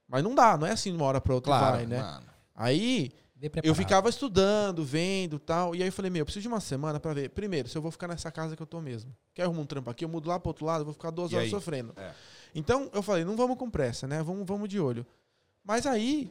Mas 0.08 0.22
não 0.24 0.34
dá, 0.34 0.58
não 0.58 0.66
é 0.66 0.72
assim 0.72 0.90
de 0.90 0.96
uma 0.96 1.06
hora 1.06 1.20
pra 1.20 1.34
outra 1.34 1.52
Claro, 1.52 1.76
vai, 1.76 1.86
né? 1.86 2.02
mano. 2.02 2.26
Aí 2.54 3.12
eu 3.62 3.74
ficava 3.74 4.08
estudando, 4.08 4.84
vendo 4.84 5.38
tal, 5.38 5.74
e 5.74 5.82
aí 5.82 5.88
eu 5.88 5.92
falei, 5.92 6.10
meu, 6.10 6.20
eu 6.20 6.24
preciso 6.26 6.42
de 6.42 6.48
uma 6.48 6.60
semana 6.60 7.00
pra 7.00 7.12
ver, 7.14 7.30
primeiro, 7.30 7.68
se 7.68 7.76
eu 7.78 7.82
vou 7.82 7.90
ficar 7.90 8.06
nessa 8.08 8.30
casa 8.30 8.54
que 8.54 8.62
eu 8.62 8.66
tô 8.66 8.80
mesmo. 8.80 9.14
Quer 9.34 9.44
arrumar 9.44 9.62
um 9.62 9.66
trampo 9.66 9.88
aqui, 9.90 10.04
eu 10.04 10.08
mudo 10.08 10.28
lá 10.28 10.38
pro 10.38 10.48
outro 10.50 10.66
lado, 10.66 10.80
eu 10.82 10.84
vou 10.84 10.94
ficar 10.94 11.10
duas 11.10 11.30
E 11.32 11.34
horas 11.36 11.46
aí? 11.46 11.50
sofrendo. 11.50 11.92
É. 11.96 12.12
Então 12.54 12.90
eu 12.92 13.02
falei, 13.02 13.24
não 13.24 13.36
vamos 13.36 13.56
com 13.56 13.70
pressa, 13.70 14.06
né? 14.06 14.22
Vamos, 14.22 14.46
vamos 14.46 14.68
de 14.68 14.78
olho. 14.78 15.06
Mas 15.64 15.86
aí, 15.86 16.30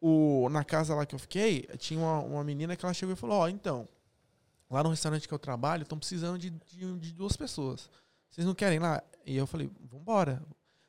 o, 0.00 0.48
na 0.50 0.64
casa 0.64 0.94
lá 0.94 1.04
que 1.04 1.14
eu 1.14 1.18
fiquei, 1.18 1.62
tinha 1.78 2.00
uma, 2.00 2.20
uma 2.20 2.44
menina 2.44 2.76
que 2.76 2.84
ela 2.84 2.94
chegou 2.94 3.12
e 3.12 3.16
falou: 3.16 3.38
Ó, 3.38 3.48
então, 3.48 3.88
lá 4.70 4.82
no 4.82 4.90
restaurante 4.90 5.28
que 5.28 5.34
eu 5.34 5.38
trabalho, 5.38 5.82
estão 5.82 5.98
precisando 5.98 6.38
de, 6.38 6.50
de, 6.50 6.98
de 6.98 7.12
duas 7.12 7.36
pessoas. 7.36 7.88
Vocês 8.30 8.46
não 8.46 8.54
querem 8.54 8.76
ir 8.76 8.80
lá? 8.80 9.02
E 9.26 9.36
eu 9.36 9.46
falei: 9.46 9.70
Vambora. 9.90 10.42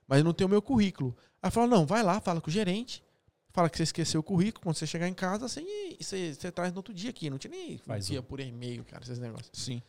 Mas 0.08 0.20
eu 0.20 0.26
não 0.26 0.34
tenho 0.34 0.48
o 0.48 0.52
meu 0.52 0.62
currículo. 0.62 1.16
Aí 1.18 1.26
ela 1.44 1.52
falou: 1.52 1.70
Não, 1.70 1.86
vai 1.86 2.04
lá, 2.04 2.20
fala 2.20 2.42
com 2.42 2.50
o 2.50 2.54
gerente. 2.54 3.04
Fala 3.52 3.70
que 3.70 3.78
você 3.78 3.84
esqueceu 3.84 4.22
o 4.22 4.24
currículo. 4.24 4.64
Quando 4.64 4.76
você 4.78 4.88
chegar 4.88 5.08
em 5.08 5.14
casa, 5.14 5.48
você, 5.48 5.62
você, 6.00 6.34
você 6.34 6.52
traz 6.52 6.72
no 6.72 6.78
outro 6.80 6.94
dia 6.94 7.10
aqui. 7.10 7.30
Não 7.30 7.38
tinha 7.38 7.52
nem 7.52 7.78
Faz 7.78 8.10
um. 8.10 8.22
por 8.22 8.40
e-mail, 8.40 8.84
cara, 8.86 9.04
esses 9.04 9.20
negócios. 9.20 9.50
Sim. 9.54 9.82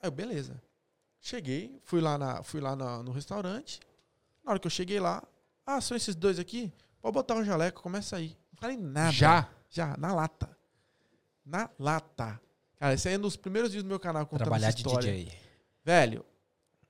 Aí 0.00 0.08
eu, 0.08 0.10
beleza. 0.10 0.60
Cheguei, 1.20 1.78
fui 1.84 2.00
lá, 2.00 2.16
na, 2.18 2.42
fui 2.42 2.60
lá 2.60 2.74
na- 2.74 3.02
no 3.02 3.12
restaurante. 3.12 3.80
Na 4.42 4.52
hora 4.52 4.58
que 4.60 4.66
eu 4.66 4.70
cheguei 4.70 5.00
lá, 5.00 5.22
ah, 5.66 5.80
são 5.80 5.96
esses 5.96 6.14
dois 6.14 6.38
aqui? 6.38 6.72
Pode 7.00 7.14
botar 7.14 7.34
um 7.34 7.44
jaleco, 7.44 7.82
começa 7.82 8.16
aí. 8.16 8.36
Não 8.52 8.58
falei 8.60 8.76
nada. 8.76 9.12
Já? 9.12 9.48
Já, 9.70 9.96
na 9.98 10.14
lata. 10.14 10.56
Na 11.44 11.68
lata. 11.78 12.40
Cara, 12.78 12.94
esse 12.94 13.08
aí 13.08 13.14
é 13.14 13.18
um 13.18 13.22
dos 13.22 13.36
primeiros 13.36 13.70
vídeos 13.70 13.84
do 13.84 13.88
meu 13.88 14.00
canal 14.00 14.24
contando 14.26 14.38
Trabalhar 14.46 14.68
essa 14.68 14.76
de 14.76 14.82
história. 14.82 15.12
DJ. 15.12 15.38
Velho, 15.84 16.24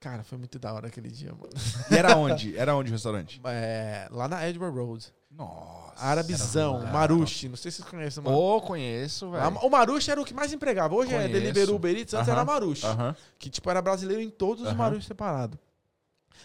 Cara, 0.05 0.23
foi 0.23 0.36
muito 0.36 0.59
da 0.59 0.70
hora 0.70 0.89
aquele 0.89 1.09
dia, 1.09 1.32
mano. 1.32 1.49
E 1.91 1.95
era 1.95 2.15
onde? 2.15 2.55
Era 2.59 2.77
onde 2.77 2.91
o 2.91 2.93
restaurante? 2.93 3.41
É, 3.49 4.07
lá 4.11 4.28
na 4.28 4.47
Edward 4.47 4.77
Road. 4.77 5.11
Nossa. 5.36 6.05
Arabizão, 6.05 6.81
era 6.82 6.93
Marushi. 6.93 7.48
Não 7.48 7.56
sei 7.56 7.70
se 7.70 7.78
vocês 7.78 7.89
conhecem, 7.89 8.23
mano. 8.23 8.36
Ô, 8.36 8.61
conheço, 8.61 9.31
velho. 9.31 9.59
O 9.59 9.70
Marushi 9.70 10.11
era 10.11 10.20
o 10.20 10.24
que 10.24 10.35
mais 10.35 10.52
empregava. 10.52 10.94
Hoje 10.94 11.12
é 11.12 11.16
Conheço. 11.16 11.32
Deliveroo, 11.32 11.77
Uber 11.77 11.97
Eats, 11.97 12.15
antes 12.15 12.28
Aham. 12.28 12.36
era 12.36 12.44
Marushi. 12.44 12.86
Aham. 12.86 13.16
Que, 13.39 13.48
tipo, 13.51 13.70
era 13.70 13.81
brasileiro 13.81 14.20
em 14.23 14.31
todos 14.31 14.62
os 14.62 14.69
Aham. 14.69 14.77
Marushi 14.77 15.06
separados. 15.06 15.59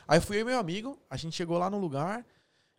Aí 0.08 0.20
fui 0.20 0.38
eu 0.38 0.42
e 0.42 0.44
meu 0.46 0.60
amigo, 0.60 0.98
a 1.10 1.18
gente 1.18 1.36
chegou 1.36 1.58
lá 1.58 1.70
no 1.70 1.78
lugar, 1.78 2.26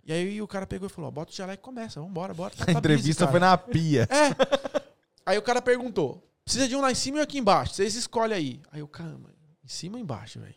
e 0.04 0.12
aí 0.12 0.40
o 0.42 0.48
cara 0.48 0.66
pegou 0.66 0.86
e 0.86 0.90
falou, 0.90 1.08
ó, 1.08 1.10
bota 1.12 1.32
o 1.32 1.34
jaleco 1.34 1.62
e 1.62 1.64
começa, 1.64 2.00
vambora, 2.00 2.34
bora. 2.34 2.52
Tá, 2.56 2.64
A 2.66 2.72
entrevista 2.72 3.28
foi 3.28 3.38
na 3.40 3.56
pia. 3.56 4.08
É. 4.10 4.80
Aí 5.24 5.38
o 5.38 5.42
cara 5.42 5.60
perguntou, 5.62 6.26
precisa 6.44 6.66
de 6.66 6.74
um 6.74 6.80
lá 6.80 6.90
em 6.90 6.94
cima 6.94 7.18
e 7.18 7.20
aqui 7.20 7.38
embaixo, 7.38 7.74
vocês 7.74 7.94
escolhem 7.94 8.36
aí. 8.36 8.60
Aí 8.72 8.80
eu, 8.80 8.88
caramba, 8.88 9.30
em 9.64 9.68
cima 9.68 9.96
ou 9.96 10.02
embaixo, 10.02 10.40
velho? 10.40 10.54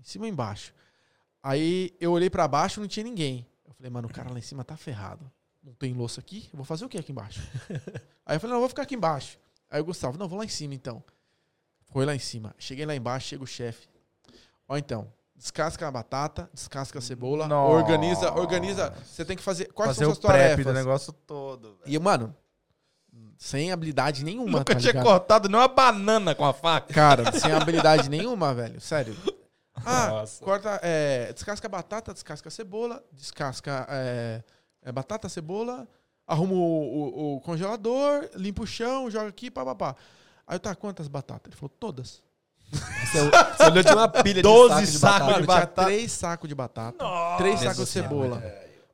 Em 0.00 0.04
cima 0.04 0.24
ou 0.24 0.30
embaixo? 0.30 0.72
Aí 1.42 1.94
eu 2.00 2.12
olhei 2.12 2.30
pra 2.30 2.48
baixo 2.48 2.80
não 2.80 2.88
tinha 2.88 3.04
ninguém. 3.04 3.46
Eu 3.74 3.76
falei, 3.78 3.90
mano, 3.90 4.08
o 4.08 4.12
cara 4.12 4.30
lá 4.30 4.38
em 4.38 4.42
cima 4.42 4.62
tá 4.64 4.76
ferrado. 4.76 5.30
Não 5.62 5.72
tem 5.74 5.92
louça 5.92 6.20
aqui? 6.20 6.48
Eu 6.52 6.56
vou 6.58 6.64
fazer 6.64 6.84
o 6.84 6.88
que 6.88 6.96
aqui 6.98 7.10
embaixo? 7.10 7.40
aí 8.24 8.36
eu 8.36 8.40
falei, 8.40 8.50
não, 8.52 8.56
eu 8.56 8.60
vou 8.60 8.68
ficar 8.68 8.82
aqui 8.82 8.94
embaixo. 8.94 9.38
Aí 9.70 9.80
o 9.80 9.84
Gustavo, 9.84 10.16
não, 10.18 10.28
vou 10.28 10.38
lá 10.38 10.44
em 10.44 10.48
cima 10.48 10.74
então. 10.74 11.02
Foi 11.90 12.04
lá 12.04 12.14
em 12.14 12.18
cima. 12.18 12.54
Cheguei 12.58 12.86
lá 12.86 12.94
embaixo, 12.94 13.28
chega 13.28 13.42
o 13.42 13.46
chefe. 13.46 13.88
Ó, 14.68 14.76
então, 14.76 15.12
descasca 15.34 15.88
a 15.88 15.90
batata, 15.90 16.48
descasca 16.52 16.98
a 16.98 17.02
cebola, 17.02 17.48
Nossa. 17.48 17.72
organiza, 17.74 18.32
organiza. 18.32 18.94
Você 19.04 19.24
tem 19.24 19.36
que 19.36 19.42
fazer. 19.42 19.72
Quais 19.72 19.90
Fazer 19.90 20.04
são 20.04 20.12
o 20.12 20.14
suas 20.14 20.24
prep 20.26 20.42
tarefas? 20.42 20.64
do 20.66 20.72
negócio 20.72 21.12
todo. 21.12 21.76
velho. 21.76 21.82
E, 21.86 21.98
mano, 21.98 22.34
sem 23.38 23.72
habilidade 23.72 24.24
nenhuma, 24.24 24.58
Nunca 24.60 24.74
tá 24.74 24.80
tinha 24.80 24.92
ligado? 24.92 25.04
cortado 25.04 25.48
nem 25.48 25.58
uma 25.58 25.68
banana 25.68 26.34
com 26.34 26.44
a 26.44 26.52
faca. 26.52 26.92
Cara, 26.92 27.32
sem 27.38 27.52
habilidade 27.52 28.08
nenhuma, 28.08 28.54
velho. 28.54 28.80
Sério. 28.80 29.16
Ah, 29.84 30.08
Nossa. 30.08 30.44
corta, 30.44 30.78
é, 30.82 31.32
descasca 31.32 31.66
a 31.66 31.70
batata, 31.70 32.12
descasca 32.12 32.48
a 32.48 32.50
cebola, 32.50 33.02
descasca 33.12 33.86
é, 33.90 34.42
é, 34.82 34.92
batata, 34.92 35.28
cebola, 35.28 35.88
arruma 36.26 36.52
o, 36.54 36.56
o- 36.56 37.36
o 37.36 37.40
congelador, 37.40 38.28
limpa 38.36 38.62
o 38.62 38.66
chão, 38.66 39.10
joga 39.10 39.28
aqui, 39.28 39.50
pá, 39.50 39.64
pá, 39.64 39.74
pá. 39.74 39.96
Aí 40.46 40.56
eu, 40.56 40.60
tá, 40.60 40.74
quantas 40.74 41.08
batatas? 41.08 41.46
Ele 41.50 41.56
falou, 41.56 41.72
todas. 41.80 42.22
Você, 42.70 43.30
você 43.30 43.64
olhou, 43.70 43.82
tinha 43.84 43.96
uma 43.96 44.08
pilha 44.08 44.34
de 44.36 44.42
12 44.42 44.74
saco 44.74 44.80
de 44.86 44.98
sacos 44.98 45.00
batata. 45.00 45.32
De 45.40 45.46
tinha 45.46 45.46
batata. 45.46 45.84
três 45.84 46.12
sacos 46.12 46.48
de 46.48 46.54
batata, 46.54 47.04
três 47.38 47.60
sacos 47.60 47.76
de 47.84 47.86
cebola. 47.86 48.42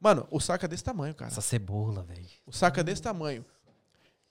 Mano, 0.01 0.27
o 0.31 0.41
saco 0.41 0.65
é 0.65 0.69
desse 0.69 0.83
tamanho, 0.85 1.15
cara. 1.15 1.31
Essa 1.31 1.41
cebola, 1.43 2.03
velho. 2.03 2.27
O 2.47 2.53
saco 2.53 2.81
é 2.81 2.83
desse 2.83 3.03
tamanho. 3.03 3.45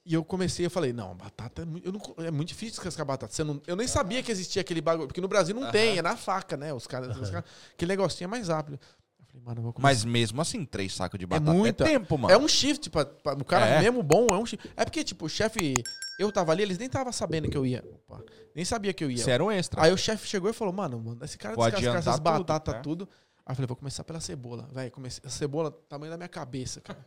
E 0.10 0.14
eu 0.16 0.24
comecei, 0.26 0.66
eu 0.66 0.72
falei, 0.72 0.92
não, 0.92 1.16
batata 1.16 1.62
é 1.62 1.66
muito, 1.66 1.86
eu 1.88 1.92
não- 1.94 2.26
é 2.26 2.32
muito 2.32 2.48
difícil 2.48 2.72
descascar 2.74 3.06
batata. 3.06 3.32
Você 3.32 3.44
não, 3.44 3.62
eu 3.68 3.76
nem 3.76 3.88
sabia 3.88 4.24
que 4.24 4.32
existia 4.32 4.60
aquele 4.60 4.82
bagulho, 4.82 5.08
porque 5.08 5.22
no 5.22 5.28
Brasil 5.28 5.54
não 5.54 5.70
tem, 5.70 6.00
é 6.00 6.02
na 6.02 6.18
faca, 6.18 6.58
né? 6.58 6.74
Os 6.74 6.88
caras, 6.88 7.16
os 7.16 7.30
caras- 7.30 7.48
aquele 7.74 7.92
negocinho 7.92 8.26
é 8.26 8.28
mais 8.28 8.48
rápido. 8.48 8.80
Eu 9.20 9.26
falei, 9.28 9.42
mano, 9.46 9.60
eu 9.60 9.64
vou. 9.66 9.76
Mas 9.78 10.04
mesmo 10.04 10.42
assim, 10.42 10.66
três 10.66 10.96
sacos 10.96 11.20
de 11.20 11.28
batata 11.28 11.52
é, 11.52 11.54
muita. 11.54 11.84
tempo, 11.86 12.18
mano. 12.18 12.34
É 12.34 12.38
um 12.40 12.48
shift, 12.48 12.90
pra, 12.90 13.06
pra- 13.06 13.34
o 13.34 13.46
cara 13.46 13.68
É. 13.68 13.82
mesmo 13.82 14.02
bom, 14.02 14.26
é 14.32 14.38
um 14.40 14.48
shift. 14.48 14.68
É 14.76 14.84
porque, 14.84 15.04
tipo, 15.04 15.28
o 15.28 15.30
chefe, 15.30 15.76
eu 16.18 16.32
tava 16.32 16.54
ali, 16.54 16.64
eles 16.64 16.80
nem 16.80 16.90
tava 16.90 17.12
sabendo 17.12 17.48
que 17.48 17.56
eu 17.56 17.64
ia. 17.64 17.86
Opa, 18.08 18.24
nem 18.56 18.66
sabia 18.66 18.92
que 18.92 19.04
eu 19.04 19.12
ia. 19.12 19.18
Isso 19.18 19.30
era 19.30 19.44
um 19.44 19.52
extra. 19.52 19.84
Aí 19.84 19.94
o 19.94 19.98
chefe 19.98 20.28
chegou 20.28 20.50
e 20.50 20.54
falou, 20.54 20.74
mano, 20.74 21.00
mano 21.00 21.24
esse 21.24 21.38
cara 21.38 21.54
Vou 21.56 21.64
descascar 21.66 21.98
essas 21.98 22.16
tudo, 22.16 22.24
batatas 22.24 22.74
né? 22.74 22.82
tudo. 22.82 23.08
Aí 23.46 23.52
eu 23.52 23.56
falei, 23.56 23.68
vou 23.68 23.78
começar 23.78 24.04
pela 24.04 24.20
cebola. 24.20 24.68
Velho, 24.74 24.90
comecei, 24.92 25.22
a 25.24 25.30
cebola, 25.30 25.70
tamanho 25.88 26.10
da 26.12 26.18
minha 26.18 26.28
cabeça, 26.30 26.82
cara. 26.82 27.06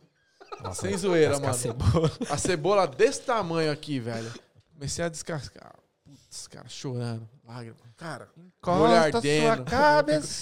Nossa, 0.61 0.81
Sem 0.87 0.97
zoeira, 0.97 1.39
mano. 1.39 1.53
cebola. 1.53 2.11
A 2.29 2.37
cebola 2.37 2.87
desse 2.87 3.21
tamanho 3.21 3.71
aqui, 3.71 3.99
velho. 3.99 4.31
Comecei 4.73 5.03
a 5.05 5.09
descascar. 5.09 5.73
Putz, 6.03 6.47
cara, 6.47 6.67
chorando. 6.67 7.27
Lágrima. 7.47 7.75
Cara, 7.97 8.27
olho 8.65 8.85
ardendo. 8.95 9.65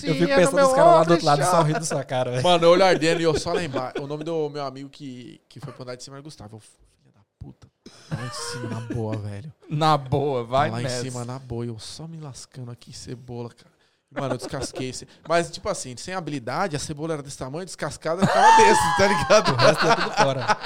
Eu 0.03 0.15
fico 0.15 0.25
pensando 0.27 0.61
nos 0.61 0.73
caras 0.73 0.93
lá 0.93 1.03
do 1.03 1.11
outro 1.11 1.25
lado 1.25 1.43
só 1.43 1.61
rindo 1.61 1.79
da 1.79 1.85
sua 1.85 2.03
cara, 2.03 2.31
velho. 2.31 2.43
Mano, 2.43 2.67
olho 2.69 2.83
ardendo 2.83 3.21
e 3.21 3.23
eu 3.23 3.37
só 3.39 3.53
lá 3.53 3.63
embaixo. 3.63 4.01
O 4.01 4.07
nome 4.07 4.23
do 4.23 4.49
meu 4.49 4.65
amigo 4.65 4.89
que, 4.89 5.41
que 5.49 5.59
foi 5.59 5.71
pro 5.73 5.83
andar 5.83 5.95
de 5.95 6.03
cima 6.03 6.15
era 6.17 6.23
Gustavo. 6.23 6.59
Filha 6.59 7.11
da 7.13 7.21
puta. 7.37 7.67
Lá 8.09 8.25
em 8.25 8.31
cima, 8.31 8.69
na 8.69 8.81
boa, 8.95 9.17
velho. 9.17 9.53
Na 9.69 9.97
boa, 9.97 10.43
vai 10.43 10.71
lá 10.71 10.79
nessa. 10.79 11.07
em 11.07 11.11
cima, 11.11 11.25
na 11.25 11.37
boa. 11.39 11.65
Eu 11.65 11.77
só 11.79 12.07
me 12.07 12.19
lascando 12.19 12.71
aqui, 12.71 12.93
cebola, 12.93 13.49
cara. 13.49 13.70
Mano, 14.13 14.33
eu 14.33 14.37
descasquei. 14.37 14.89
esse- 14.89 15.07
Mas, 15.27 15.49
tipo 15.49 15.69
assim, 15.69 15.95
sem 15.95 16.13
habilidade, 16.13 16.75
a 16.75 16.79
cebola 16.79 17.13
era 17.13 17.23
desse 17.23 17.37
tamanho, 17.37 17.65
descascada 17.65 18.27
ficava 18.27 18.57
desse, 18.57 18.97
tá 18.97 19.07
ligado? 19.07 19.51
O 19.53 19.55
resto 19.55 19.87
é 19.87 19.95
tudo 19.95 20.11
fora. 20.11 20.57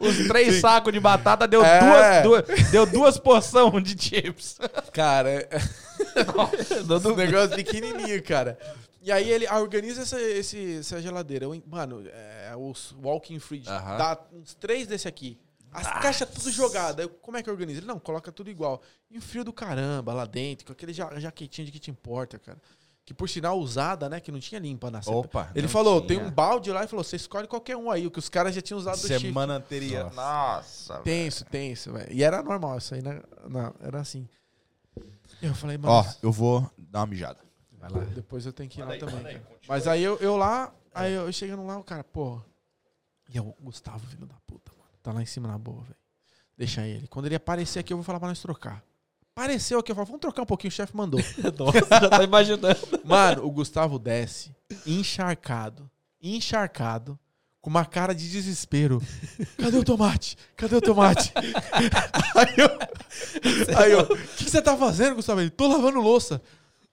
Os 0.00 0.26
três 0.28 0.60
sacos 0.60 0.92
de 0.92 0.98
batata 0.98 1.46
deu, 1.46 1.64
É. 1.64 2.22
duas, 2.22 2.44
duas- 2.48 2.70
deu 2.70 2.86
duas 2.86 3.18
porções 3.18 3.84
de 3.84 4.02
chips. 4.02 4.58
Cara, 4.92 5.30
é... 5.30 5.48
um 7.08 7.14
negócio 7.14 7.54
pequenininho, 7.54 8.22
cara. 8.22 8.58
E 9.02 9.10
aí 9.10 9.30
ele 9.30 9.46
ah, 9.46 9.58
organiza 9.60 10.02
essa, 10.02 10.20
esse, 10.20 10.78
essa 10.80 11.00
geladeira. 11.00 11.44
Eu, 11.46 11.62
mano, 11.66 12.04
é, 12.06 12.52
os 12.56 12.94
walking 13.02 13.38
fridge. 13.38 13.68
Aham. 13.68 13.96
Dá 13.96 14.18
uns 14.32 14.54
três 14.54 14.86
desse 14.86 15.08
aqui. 15.08 15.38
As 15.72 15.86
caixas 16.02 16.28
tudo 16.28 16.50
jogadas. 16.50 17.04
Eu, 17.04 17.10
como 17.10 17.36
é 17.36 17.42
que 17.42 17.50
organiza? 17.50 17.80
Ele, 17.80 17.86
não, 17.86 17.98
coloca 17.98 18.32
tudo 18.32 18.50
igual. 18.50 18.82
E 19.10 19.18
um 19.18 19.20
frio 19.20 19.44
do 19.44 19.52
caramba 19.52 20.12
lá 20.12 20.24
dentro, 20.24 20.66
com 20.66 20.72
aquele 20.72 20.92
ja 20.92 21.18
jaquetinho 21.18 21.66
de 21.66 21.72
que 21.72 21.78
te 21.78 21.90
importa, 21.90 22.38
cara. 22.38 22.60
Que 23.04 23.14
por 23.14 23.28
sinal 23.28 23.58
usada, 23.58 24.08
né? 24.08 24.20
Que 24.20 24.30
não 24.30 24.38
tinha 24.38 24.60
limpa 24.60 24.90
na 24.90 25.02
CEPA. 25.02 25.16
Opa. 25.16 25.50
Ele 25.54 25.66
falou, 25.68 26.00
tinha. 26.00 26.18
tem 26.18 26.26
um 26.26 26.30
balde 26.30 26.70
lá 26.70 26.84
e 26.84 26.86
falou, 26.86 27.02
você 27.02 27.16
escolhe 27.16 27.48
qualquer 27.48 27.76
um 27.76 27.90
aí, 27.90 28.06
o 28.06 28.10
que 28.10 28.18
os 28.18 28.28
caras 28.28 28.54
já 28.54 28.60
tinham 28.60 28.78
usado 28.78 29.00
do. 29.00 29.06
Semana 29.06 29.54
anterior. 29.54 30.12
Nossa. 30.12 30.94
velho. 30.94 31.04
Tenso, 31.04 31.44
tenso, 31.44 31.92
velho. 31.92 32.12
E 32.12 32.22
era 32.22 32.42
normal 32.42 32.78
isso 32.78 32.94
aí, 32.94 33.02
né? 33.02 33.20
Não, 33.48 33.74
era 33.80 34.00
assim. 34.00 34.28
Eu 35.40 35.54
falei, 35.54 35.78
mano, 35.78 35.94
Ó, 35.94 36.04
eu 36.22 36.30
vou 36.30 36.70
dar 36.76 37.00
uma 37.00 37.06
mijada. 37.06 37.38
Vai 37.72 37.90
lá. 37.90 38.00
depois 38.14 38.44
eu 38.44 38.52
tenho 38.52 38.68
que 38.68 38.80
ir 38.80 38.84
lá 38.84 38.96
também. 38.98 39.22
cara. 39.22 39.42
Mas 39.66 39.86
aí 39.86 40.02
eu, 40.02 40.16
eu 40.18 40.36
lá, 40.36 40.72
aí 40.94 41.14
eu 41.14 41.32
chegando 41.32 41.64
lá, 41.64 41.78
o 41.78 41.84
cara, 41.84 42.04
pô. 42.04 42.40
E 43.32 43.38
é 43.38 43.40
o 43.40 43.54
Gustavo, 43.60 44.06
filho 44.06 44.26
da 44.26 44.34
puta. 44.46 44.70
Tá 45.02 45.12
lá 45.12 45.22
em 45.22 45.26
cima 45.26 45.48
na 45.48 45.58
boa, 45.58 45.82
velho. 45.82 45.96
Deixa 46.56 46.86
ele. 46.86 47.06
Quando 47.08 47.26
ele 47.26 47.34
aparecer 47.34 47.78
aqui, 47.78 47.92
eu 47.92 47.96
vou 47.96 48.04
falar 48.04 48.18
pra 48.18 48.28
nós 48.28 48.40
trocar. 48.40 48.84
Apareceu 49.34 49.78
aqui, 49.78 49.90
eu 49.90 49.96
falo, 49.96 50.06
vamos 50.06 50.20
trocar 50.20 50.42
um 50.42 50.46
pouquinho, 50.46 50.68
o 50.68 50.74
chefe 50.74 50.94
mandou. 50.94 51.20
Nossa, 51.58 52.00
já 52.00 52.10
tá 52.10 52.22
imaginando. 52.22 52.76
Mano, 53.04 53.46
o 53.46 53.50
Gustavo 53.50 53.98
desce, 53.98 54.54
encharcado, 54.86 55.90
encharcado, 56.20 57.18
com 57.62 57.70
uma 57.70 57.86
cara 57.86 58.14
de 58.14 58.28
desespero. 58.30 59.00
Cadê 59.56 59.78
o 59.78 59.84
tomate? 59.84 60.36
Cadê 60.56 60.76
o 60.76 60.80
tomate? 60.82 61.32
aí 62.34 62.54
eu, 62.58 63.78
aí 63.78 63.92
eu, 63.92 64.00
o 64.00 64.16
que 64.36 64.44
que 64.44 64.50
você 64.50 64.60
tá 64.60 64.76
fazendo, 64.76 65.14
Gustavo? 65.16 65.40
Ele, 65.40 65.48
tô 65.48 65.66
lavando 65.66 66.00
louça. 66.00 66.42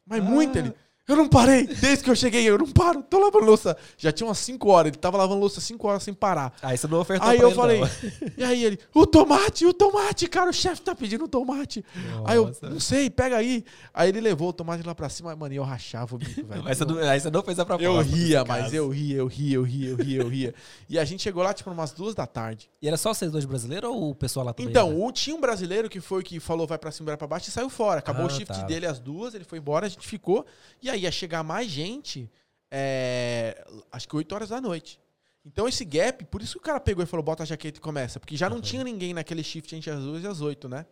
Mas 0.06 0.24
muito, 0.24 0.58
ele, 0.58 0.74
eu 1.08 1.16
não 1.16 1.28
parei, 1.28 1.66
desde 1.66 2.04
que 2.04 2.10
eu 2.10 2.16
cheguei, 2.16 2.44
eu 2.48 2.58
não 2.58 2.68
paro, 2.68 3.02
tô 3.02 3.18
lavando 3.20 3.46
louça. 3.46 3.78
Já 3.98 4.12
tinha 4.12 4.28
umas 4.28 4.38
5 4.40 4.70
horas, 4.70 4.90
ele 4.92 4.98
tava 4.98 5.18
lavando 5.18 5.40
louça 5.40 5.62
5 5.62 5.88
horas 5.88 6.04
sem 6.04 6.14
parar. 6.14 6.54
Aí 6.62 6.78
você 6.78 6.88
não 6.88 7.00
ofertou 7.00 7.28
Aí 7.28 7.40
eu 7.40 7.48
ele, 7.48 7.56
falei, 7.56 7.80
não. 7.80 7.90
e 8.38 8.44
aí 8.44 8.64
ele, 8.66 8.80
o 8.94 9.06
tomate, 9.06 9.66
o 9.66 9.74
tomate, 9.74 10.28
cara, 10.28 10.50
o 10.50 10.54
chefe 10.54 10.82
tá 10.82 10.94
pedindo 10.94 11.26
o 11.26 11.28
tomate. 11.28 11.84
Aí 12.26 12.36
eu, 12.38 12.48
Nossa. 12.48 12.70
não 12.70 12.80
sei, 12.80 13.10
pega 13.10 13.38
aí. 13.38 13.64
Aí 13.94 14.10
ele 14.10 14.20
levou 14.20 14.50
o 14.50 14.54
tomate 14.54 14.86
lá 14.86 14.94
pra 14.94 15.08
cima, 15.10 15.36
mano, 15.36 15.54
e 15.54 15.58
eu 15.58 15.64
rachava 15.64 16.16
o 16.16 16.18
bico, 16.18 16.46
velho. 16.46 16.64
Aí 16.66 16.76
você, 16.76 16.86
não, 16.86 16.98
aí 16.98 17.20
você 17.20 17.30
não 17.30 17.44
fez 17.44 17.58
a 17.60 17.66
proposta. 17.66 17.86
Eu 17.86 18.02
ria, 18.02 18.44
mas 18.46 18.74
eu 18.74 18.90
ria, 18.90 19.18
eu 19.18 19.28
ria, 19.28 19.56
eu 19.56 19.64
ria, 19.64 19.90
eu 19.90 19.96
ria, 19.96 20.22
eu 20.22 20.28
ria. 20.28 20.54
E 20.90 21.00
a 21.00 21.06
gente 21.06 21.24
chegou 21.24 21.42
lá, 21.44 21.54
tipo, 21.54 21.70
umas 21.72 21.92
duas 21.92 22.14
da 22.16 22.26
tarde. 22.28 22.70
E 22.82 22.88
era 22.88 22.98
só 22.98 23.14
vocês 23.14 23.32
dois 23.32 23.46
brasileiros 23.46 23.90
ou 23.90 24.10
o 24.10 24.16
pessoal 24.16 24.46
lá 24.46 24.54
também? 24.54 24.70
Então, 24.70 25.00
o, 25.00 25.12
tinha 25.12 25.36
um 25.36 25.40
brasileiro 25.42 25.90
que 25.90 26.02
foi 26.02 26.22
que 26.24 26.40
falou 26.40 26.68
vai 26.68 26.78
pra 26.78 26.92
cima, 26.92 27.08
vai 27.08 27.18
pra 27.18 27.28
baixo 27.28 27.50
e 27.50 27.52
saiu 27.52 27.70
fora. 27.70 28.00
Acabou 28.00 28.24
Ah, 28.24 28.28
o 28.28 28.30
shift 28.30 28.48
tá. 28.48 28.64
dele 28.64 28.86
às 28.86 29.00
duas, 29.00 29.34
ele 29.34 29.44
foi 29.44 29.58
embora, 29.60 29.86
a 29.86 29.90
gente 29.90 30.06
ficou. 30.08 30.46
E 30.82 30.90
aí 30.90 30.97
ia 30.98 31.11
chegar 31.11 31.44
mais 31.44 31.69
gente, 31.69 32.32
é, 32.72 33.65
acho 33.91 34.07
que 34.07 34.15
8 34.15 34.34
horas 34.34 34.49
da 34.49 34.60
noite. 34.61 34.99
Então 35.45 35.68
esse 35.68 35.86
gap, 35.86 36.26
por 36.26 36.41
isso 36.41 36.53
que 36.53 36.60
o 36.60 36.61
cara 36.61 36.80
pegou 36.80 37.03
e 37.03 37.07
falou, 37.07 37.24
bota 37.24 37.44
a 37.44 37.45
jaqueta 37.45 37.78
e 37.80 37.82
começa. 37.82 38.19
Porque 38.19 38.36
já 38.36 38.49
não 38.49 38.57
Aham. 38.57 38.65
tinha 38.65 38.84
ninguém 38.84 39.14
naquele 39.14 39.44
shift 39.44 39.74
entre 39.76 39.90
as 39.90 39.99
duas 39.99 40.24
e 40.24 40.28
as 40.28 40.41
8, 40.41 40.68
né? 40.68 40.86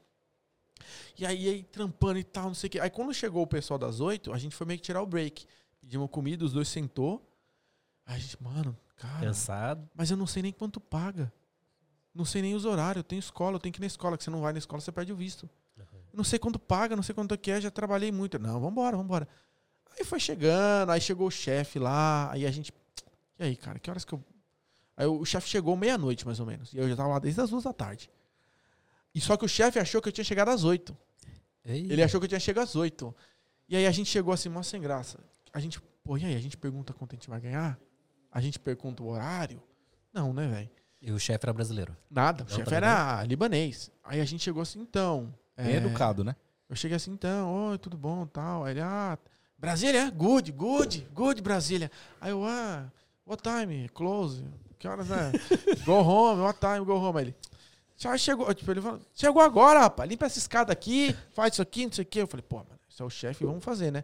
E 1.17 1.25
aí, 1.25 1.49
aí 1.49 1.63
trampando 1.63 2.19
e 2.19 2.23
tal, 2.23 2.45
não 2.45 2.53
sei 2.53 2.67
o 2.67 2.71
quê. 2.71 2.79
Aí 2.79 2.89
quando 2.89 3.13
chegou 3.13 3.43
o 3.43 3.47
pessoal 3.47 3.77
das 3.77 3.99
8, 3.99 4.31
a 4.31 4.37
gente 4.37 4.55
foi 4.55 4.65
meio 4.65 4.79
que 4.79 4.85
tirar 4.85 5.01
o 5.01 5.05
break. 5.05 5.45
Pedimos 5.81 6.09
comida, 6.09 6.45
os 6.45 6.53
dois 6.53 6.67
sentou. 6.67 7.29
Aí 8.05 8.15
a 8.15 8.19
gente, 8.19 8.41
mano, 8.41 8.77
cara... 8.95 9.25
Cansado. 9.25 9.89
Mas 9.93 10.09
eu 10.09 10.17
não 10.17 10.27
sei 10.27 10.41
nem 10.43 10.53
quanto 10.53 10.79
paga. 10.79 11.31
Não 12.13 12.23
sei 12.23 12.41
nem 12.41 12.55
os 12.55 12.63
horários. 12.63 12.97
Eu 12.97 13.03
tenho 13.03 13.19
escola, 13.19 13.57
eu 13.57 13.59
tenho 13.59 13.73
que 13.73 13.79
ir 13.79 13.81
na 13.81 13.87
escola. 13.87 14.17
Que 14.17 14.23
você 14.23 14.29
não 14.29 14.41
vai 14.41 14.53
na 14.53 14.59
escola, 14.59 14.79
você 14.79 14.91
perde 14.91 15.11
o 15.11 15.15
visto. 15.15 15.49
Eu 15.77 16.17
não 16.17 16.23
sei 16.23 16.39
quanto 16.39 16.57
paga, 16.57 16.95
não 16.95 17.03
sei 17.03 17.13
quanto 17.13 17.37
que 17.37 17.51
é, 17.51 17.59
já 17.59 17.69
trabalhei 17.69 18.09
muito. 18.09 18.39
Não, 18.39 18.57
vambora, 18.59 18.95
vambora. 18.95 19.27
Aí 19.97 20.03
foi 20.05 20.19
chegando, 20.19 20.91
aí 20.91 20.99
chegou 20.99 21.27
o 21.27 21.31
chefe 21.31 21.79
lá, 21.79 22.31
aí 22.31 22.45
a 22.45 22.51
gente. 22.51 22.73
E 23.39 23.43
aí, 23.43 23.55
cara, 23.55 23.79
que 23.79 23.89
horas 23.89 24.03
que 24.03 24.13
eu. 24.13 24.23
Aí 24.97 25.05
o 25.05 25.25
chefe 25.25 25.49
chegou 25.49 25.75
meia-noite, 25.75 26.25
mais 26.25 26.39
ou 26.39 26.45
menos. 26.45 26.73
E 26.73 26.77
eu 26.77 26.87
já 26.87 26.95
tava 26.95 27.09
lá 27.09 27.19
desde 27.19 27.41
as 27.41 27.49
duas 27.49 27.63
da 27.63 27.73
tarde. 27.73 28.09
E 29.13 29.21
só 29.21 29.37
que 29.37 29.45
o 29.45 29.47
chefe 29.47 29.79
achou 29.79 30.01
que 30.01 30.09
eu 30.09 30.13
tinha 30.13 30.25
chegado 30.25 30.49
às 30.49 30.63
oito. 30.63 30.97
Ele 31.63 32.03
achou 32.03 32.19
que 32.19 32.25
eu 32.25 32.29
tinha 32.29 32.39
chegado 32.39 32.65
às 32.65 32.75
oito. 32.75 33.15
E 33.67 33.75
aí 33.75 33.87
a 33.87 33.91
gente 33.91 34.09
chegou 34.09 34.33
assim, 34.33 34.49
mó 34.49 34.61
sem 34.61 34.79
graça. 34.79 35.19
A 35.51 35.59
gente, 35.59 35.81
pô, 36.03 36.17
e 36.17 36.25
aí? 36.25 36.35
A 36.35 36.39
gente 36.39 36.57
pergunta 36.57 36.93
quanto 36.93 37.13
a 37.13 37.15
gente 37.15 37.29
vai 37.29 37.39
ganhar? 37.39 37.79
A 38.31 38.39
gente 38.41 38.59
pergunta 38.59 39.01
o 39.01 39.07
horário? 39.07 39.61
Não, 40.13 40.33
né, 40.33 40.47
velho? 40.47 40.69
E 41.01 41.11
o 41.11 41.19
chefe 41.19 41.45
era 41.45 41.53
brasileiro. 41.53 41.95
Nada. 42.09 42.43
O 42.43 42.49
chefe 42.49 42.69
tá 42.69 42.75
era 42.75 43.23
libanês. 43.23 43.91
Aí 44.03 44.19
a 44.21 44.25
gente 44.25 44.43
chegou 44.43 44.61
assim, 44.61 44.79
então. 44.79 45.33
Bem 45.57 45.73
é, 45.73 45.77
educado, 45.77 46.23
né? 46.23 46.35
Eu 46.69 46.75
cheguei 46.75 46.97
assim, 46.97 47.11
então, 47.11 47.69
oi, 47.69 47.77
tudo 47.77 47.97
bom, 47.97 48.25
tal. 48.27 48.65
Aí 48.65 48.73
ele, 48.73 48.81
ah, 48.81 49.17
Brasília? 49.57 50.11
Good, 50.11 50.51
good, 50.51 51.07
good, 51.13 51.41
Brasília. 51.41 51.91
Aí 52.19 52.31
eu, 52.31 52.43
ah, 52.45 52.91
what 53.25 53.41
time? 53.41 53.89
Close. 53.89 54.43
Que 54.77 54.87
horas 54.87 55.09
é? 55.09 55.31
go 55.85 55.93
home, 55.93 56.41
what 56.41 56.59
time, 56.59 56.85
go 56.85 56.93
home. 56.95 57.19
Aí 57.19 57.25
ele, 57.25 57.35
já 57.97 58.17
chegou, 58.17 58.53
tipo, 58.53 58.69
ele 58.69 58.81
falou, 58.81 59.01
chegou 59.13 59.41
agora, 59.41 59.79
rapaz, 59.79 60.09
limpa 60.09 60.25
essa 60.25 60.37
escada 60.37 60.73
aqui, 60.73 61.15
faz 61.31 61.53
isso 61.53 61.61
aqui, 61.61 61.85
não 61.85 61.93
sei 61.93 62.03
o 62.03 62.07
quê. 62.07 62.21
Eu 62.21 62.27
falei, 62.27 62.45
pô, 62.47 62.57
mano, 62.57 62.79
isso 62.89 63.01
é 63.01 63.05
o 63.05 63.09
chefe, 63.09 63.45
vamos 63.45 63.63
fazer, 63.63 63.91
né? 63.91 64.03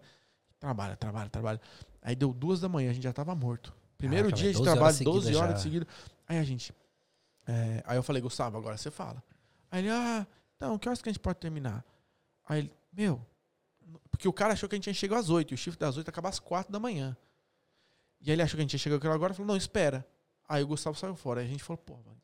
Trabalha, 0.59 0.95
trabalha, 0.95 1.29
trabalha. 1.29 1.61
Aí 2.01 2.15
deu 2.15 2.33
duas 2.33 2.59
da 2.61 2.69
manhã, 2.69 2.89
a 2.89 2.93
gente 2.93 3.03
já 3.03 3.13
tava 3.13 3.35
morto. 3.35 3.73
Primeiro 3.97 4.29
Caraca, 4.29 4.41
dia 4.41 4.51
de 4.51 4.57
12 4.57 4.69
horas 4.69 4.79
trabalho, 4.79 5.03
12 5.03 5.19
seguidas 5.25 5.41
horas 5.41 5.51
já. 5.51 5.57
de 5.57 5.61
seguida. 5.63 5.87
Aí 6.27 6.37
a 6.39 6.43
gente. 6.43 6.73
é, 7.47 7.83
aí 7.85 7.97
eu 7.97 8.03
falei, 8.03 8.21
Gustavo, 8.21 8.57
agora 8.57 8.77
você 8.77 8.89
fala. 8.89 9.21
Aí 9.69 9.81
ele, 9.81 9.89
ah, 9.89 10.25
então, 10.55 10.77
que 10.77 10.87
horas 10.87 11.01
que 11.01 11.09
a 11.09 11.11
gente 11.11 11.21
pode 11.21 11.39
terminar? 11.39 11.83
Aí 12.47 12.59
ele, 12.59 12.71
meu. 12.93 13.21
Porque 14.21 14.27
o 14.29 14.33
cara 14.33 14.53
achou 14.53 14.69
que 14.69 14.75
a 14.75 14.77
gente 14.77 14.85
ia 14.85 14.93
chegar 14.93 15.17
às 15.17 15.31
8, 15.31 15.49
e 15.51 15.55
o 15.55 15.57
shift 15.57 15.79
das 15.79 15.97
8 15.97 16.07
acaba 16.07 16.29
às 16.29 16.37
4 16.37 16.71
da 16.71 16.79
manhã. 16.79 17.17
E 18.21 18.29
aí 18.29 18.35
ele 18.35 18.43
achou 18.43 18.55
que 18.55 18.61
a 18.61 18.65
gente 18.65 18.73
ia 18.73 18.77
chegar 18.77 18.97
aquela 18.97 19.15
agora 19.15 19.33
e 19.33 19.35
falou, 19.35 19.47
não, 19.47 19.57
espera. 19.57 20.05
Aí 20.47 20.61
o 20.61 20.67
Gustavo 20.67 20.95
saiu 20.95 21.15
fora. 21.15 21.39
Aí 21.41 21.47
a 21.47 21.49
gente 21.49 21.63
falou, 21.63 21.79
pô, 21.83 21.93
mano, 22.05 22.21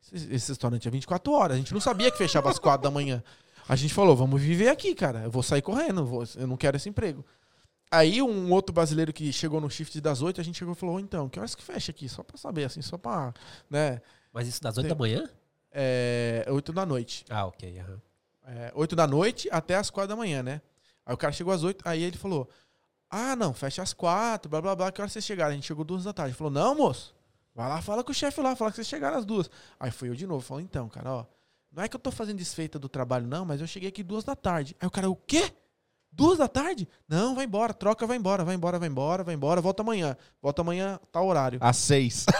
esse, 0.00 0.32
esse 0.32 0.48
restaurante 0.52 0.86
é 0.86 0.90
24 0.92 1.32
horas. 1.32 1.56
A 1.56 1.58
gente 1.58 1.74
não 1.74 1.80
sabia 1.80 2.08
que 2.08 2.16
fechava 2.16 2.48
às 2.48 2.56
4 2.60 2.84
da 2.84 2.88
manhã. 2.90 3.20
A 3.68 3.74
gente 3.74 3.92
falou, 3.92 4.14
vamos 4.14 4.40
viver 4.40 4.68
aqui, 4.68 4.94
cara. 4.94 5.24
Eu 5.24 5.30
vou 5.32 5.42
sair 5.42 5.60
correndo, 5.60 6.02
eu 6.02 6.06
vou- 6.06 6.22
eu 6.36 6.46
não 6.46 6.56
quero 6.56 6.76
esse 6.76 6.88
emprego. 6.88 7.26
Aí 7.90 8.22
um 8.22 8.52
outro 8.52 8.72
brasileiro 8.72 9.12
que 9.12 9.32
chegou 9.32 9.60
no 9.60 9.68
shift 9.68 10.00
das 10.00 10.22
8, 10.22 10.40
a 10.40 10.44
gente 10.44 10.56
chegou 10.56 10.74
e 10.74 10.76
falou, 10.76 11.00
então, 11.00 11.28
que 11.28 11.36
horas 11.40 11.56
que 11.56 11.64
fecha 11.64 11.90
aqui? 11.90 12.08
Só 12.08 12.22
pra 12.22 12.36
saber, 12.36 12.62
assim, 12.62 12.80
só 12.80 12.96
pra, 12.96 13.34
né? 13.68 14.00
Mas 14.32 14.46
isso 14.46 14.62
das 14.62 14.76
8 14.78 14.86
Tem- 14.86 14.94
da 14.96 14.96
manhã? 14.96 15.28
É, 15.72 16.46
8 16.48 16.72
da 16.72 16.86
noite. 16.86 17.24
Ah, 17.28 17.46
ok. 17.46 17.80
aham. 17.80 18.00
É, 18.46 18.72
8 18.76 18.94
da 18.94 19.08
noite 19.08 19.48
até 19.50 19.74
as 19.74 19.90
4 19.90 20.08
da 20.08 20.14
manhã, 20.16 20.44
né? 20.44 20.62
Aí 21.06 21.14
o 21.14 21.16
cara 21.16 21.32
chegou 21.32 21.52
às 21.52 21.62
8, 21.62 21.82
aí 21.86 22.02
ele 22.02 22.16
falou, 22.16 22.48
ah, 23.10 23.34
não, 23.34 23.52
fecha 23.52 23.82
às 23.82 23.92
4, 23.92 24.48
blá, 24.48 24.60
blá, 24.60 24.76
blá, 24.76 24.92
que 24.92 25.00
hora 25.00 25.10
vocês 25.10 25.24
chegaram? 25.24 25.52
A 25.52 25.54
gente 25.54 25.66
chegou 25.66 25.84
duas 25.84 26.04
da 26.04 26.12
tarde. 26.12 26.30
Ele 26.30 26.38
falou, 26.38 26.52
não, 26.52 26.74
moço, 26.74 27.14
vai 27.54 27.68
lá, 27.68 27.82
fala 27.82 28.04
com 28.04 28.12
o 28.12 28.14
chefe 28.14 28.40
lá, 28.40 28.54
fala 28.54 28.70
que 28.70 28.76
vocês 28.76 28.86
chegaram 28.88 29.18
às 29.18 29.24
duas. 29.24 29.50
Aí 29.78 29.90
fui 29.90 30.08
eu 30.08 30.14
de 30.14 30.26
novo, 30.26 30.40
falou, 30.44 30.60
então, 30.60 30.88
cara, 30.88 31.12
ó, 31.12 31.24
não 31.72 31.82
é 31.82 31.88
que 31.88 31.96
eu 31.96 32.00
tô 32.00 32.10
fazendo 32.10 32.38
desfeita 32.38 32.78
do 32.78 32.88
trabalho, 32.88 33.26
não, 33.26 33.44
mas 33.44 33.60
eu 33.60 33.66
cheguei 33.66 33.88
aqui 33.88 34.02
duas 34.02 34.24
da 34.24 34.36
tarde. 34.36 34.76
Aí 34.80 34.86
o 34.86 34.90
cara, 34.90 35.08
o 35.10 35.16
quê? 35.16 35.52
Duas 36.12 36.38
da 36.38 36.48
tarde? 36.48 36.88
Não, 37.08 37.36
vai 37.36 37.44
embora, 37.44 37.72
troca, 37.72 38.04
vai 38.06 38.16
embora, 38.16 38.44
vai 38.44 38.56
embora, 38.56 38.78
vai 38.80 38.88
embora, 38.88 39.22
vai 39.22 39.34
embora, 39.34 39.60
volta 39.60 39.82
amanhã. 39.82 40.16
Volta 40.42 40.62
amanhã, 40.62 40.98
tal 41.12 41.26
horário. 41.26 41.58
Às 41.62 41.76
seis. 41.76 42.26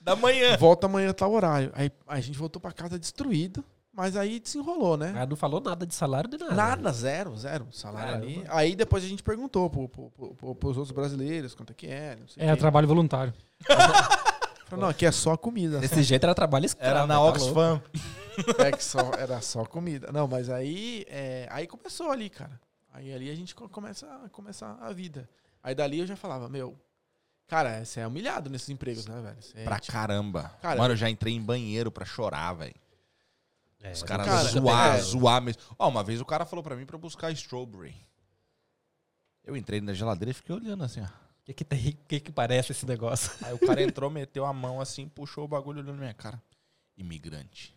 Da 0.00 0.16
manhã. 0.16 0.56
volta 0.56 0.86
amanhã, 0.86 1.12
tal 1.12 1.30
horário. 1.32 1.70
Aí 1.74 1.90
a 2.06 2.18
gente 2.20 2.38
voltou 2.38 2.60
pra 2.62 2.72
casa 2.72 2.98
destruído, 2.98 3.62
mas 3.98 4.16
aí 4.16 4.38
desenrolou, 4.38 4.96
né? 4.96 5.12
Ah, 5.16 5.26
não 5.26 5.34
falou 5.34 5.60
nada 5.60 5.84
de 5.84 5.92
salário 5.92 6.30
nem 6.30 6.38
nada. 6.38 6.54
Nada, 6.54 6.92
zero, 6.92 7.36
zero. 7.36 7.66
Salário 7.72 8.12
Caramba. 8.12 8.26
ali. 8.26 8.44
Aí 8.48 8.76
depois 8.76 9.02
a 9.02 9.08
gente 9.08 9.24
perguntou 9.24 9.68
pro, 9.68 9.88
pro, 9.88 10.08
pro, 10.12 10.34
pro, 10.36 10.54
pros 10.54 10.76
outros 10.76 10.94
brasileiros 10.94 11.52
quanto 11.52 11.72
é 11.72 11.74
que 11.74 11.88
é, 11.88 12.14
não 12.14 12.28
sei 12.28 12.46
o 12.46 12.48
É, 12.48 12.54
trabalho 12.54 12.86
voluntário. 12.86 13.34
Falou, 14.66 14.84
não, 14.84 14.88
aqui 14.88 15.04
é 15.04 15.10
só 15.10 15.36
comida. 15.36 15.80
Desse 15.80 16.00
jeito 16.04 16.22
era 16.22 16.32
trabalho 16.32 16.64
escravo. 16.64 16.90
Era 16.96 17.06
na 17.08 17.14
tá. 17.14 17.22
Oxfam. 17.22 17.82
é 18.64 18.70
que 18.70 18.84
só, 18.84 19.10
era 19.18 19.40
só 19.40 19.64
comida. 19.64 20.12
Não, 20.12 20.28
mas 20.28 20.48
aí, 20.48 21.04
é, 21.08 21.48
aí 21.50 21.66
começou 21.66 22.12
ali, 22.12 22.30
cara. 22.30 22.60
Aí 22.92 23.12
ali 23.12 23.30
a 23.30 23.34
gente 23.34 23.52
co- 23.52 23.68
começa 23.68 24.06
a 24.24 24.28
começar 24.28 24.78
a 24.80 24.92
vida. 24.92 25.28
Aí 25.60 25.74
dali 25.74 25.98
eu 25.98 26.06
já 26.06 26.14
falava, 26.14 26.48
meu, 26.48 26.76
cara, 27.48 27.84
você 27.84 27.98
é 27.98 28.06
humilhado 28.06 28.48
nesses 28.48 28.68
empregos, 28.68 29.06
né, 29.08 29.20
velho? 29.20 29.42
Você 29.42 29.64
Pra 29.64 29.80
tipo, 29.80 29.92
caramba. 29.92 30.52
Cara, 30.62 30.78
Mano, 30.78 30.92
eu 30.92 30.96
já 30.96 31.10
entrei 31.10 31.34
em 31.34 31.42
banheiro 31.42 31.90
pra 31.90 32.04
chorar, 32.04 32.52
velho. 32.52 32.76
É, 33.80 33.92
Os 33.92 34.02
caras 34.02 34.26
Cara, 34.26 34.42
zoar, 34.44 34.96
é. 34.96 35.00
zoar 35.00 35.42
mesmo. 35.42 35.62
Ó, 35.78 35.88
uma 35.88 36.02
vez 36.02 36.20
o 36.20 36.24
cara 36.24 36.44
falou 36.44 36.62
pra 36.62 36.74
mim 36.74 36.84
pra 36.84 36.96
eu 36.96 37.00
buscar 37.00 37.30
strawberry. 37.32 37.94
Eu 39.44 39.56
entrei 39.56 39.80
na 39.80 39.94
geladeira 39.94 40.30
e 40.30 40.34
fiquei 40.34 40.54
olhando 40.54 40.84
assim, 40.84 41.00
ó. 41.00 41.04
O 41.04 41.44
que 41.44 41.54
que 41.54 41.64
tem? 41.64 41.88
O 41.90 42.06
que 42.06 42.20
que 42.20 42.32
parece 42.32 42.72
esse 42.72 42.84
negócio? 42.84 43.32
Aí 43.46 43.54
o 43.54 43.58
cara 43.58 43.82
entrou, 43.82 44.10
meteu 44.10 44.44
a 44.44 44.52
mão 44.52 44.80
assim, 44.80 45.08
puxou 45.08 45.44
o 45.44 45.48
bagulho 45.48 45.78
olhando 45.78 45.94
na 45.94 46.02
minha 46.02 46.14
cara. 46.14 46.42
Imigrante. 46.96 47.74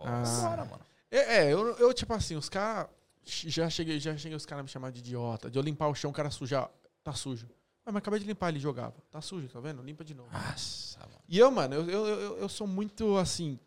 Ah. 0.00 0.22
Bora, 0.42 0.64
mano. 0.64 0.80
É, 1.10 1.38
é, 1.38 1.52
eu, 1.52 1.76
eu, 1.78 1.92
tipo 1.94 2.12
assim, 2.12 2.36
os 2.36 2.48
caras. 2.48 2.88
Já 3.24 3.68
cheguei, 3.68 3.98
já 3.98 4.16
cheguei 4.16 4.36
os 4.36 4.46
caras 4.46 4.64
me 4.64 4.70
chamar 4.70 4.92
de 4.92 5.00
idiota. 5.00 5.50
De 5.50 5.58
eu 5.58 5.62
limpar 5.62 5.88
o 5.88 5.94
chão, 5.94 6.10
o 6.10 6.14
cara 6.14 6.30
sujar. 6.30 6.70
Tá 7.02 7.12
sujo. 7.12 7.48
Ah, 7.84 7.90
mas 7.90 7.96
acabei 7.96 8.20
de 8.20 8.26
limpar, 8.26 8.50
ele 8.50 8.60
jogava. 8.60 8.94
Tá 9.10 9.20
sujo, 9.20 9.48
tá 9.48 9.60
vendo? 9.60 9.82
Limpa 9.82 10.04
de 10.04 10.14
novo. 10.14 10.30
Nossa, 10.30 11.00
mano. 11.00 11.20
E 11.28 11.38
eu, 11.38 11.50
mano, 11.50 11.74
eu, 11.74 11.88
eu, 11.90 12.06
eu, 12.06 12.38
eu 12.38 12.48
sou 12.48 12.66
muito 12.66 13.16
assim. 13.16 13.58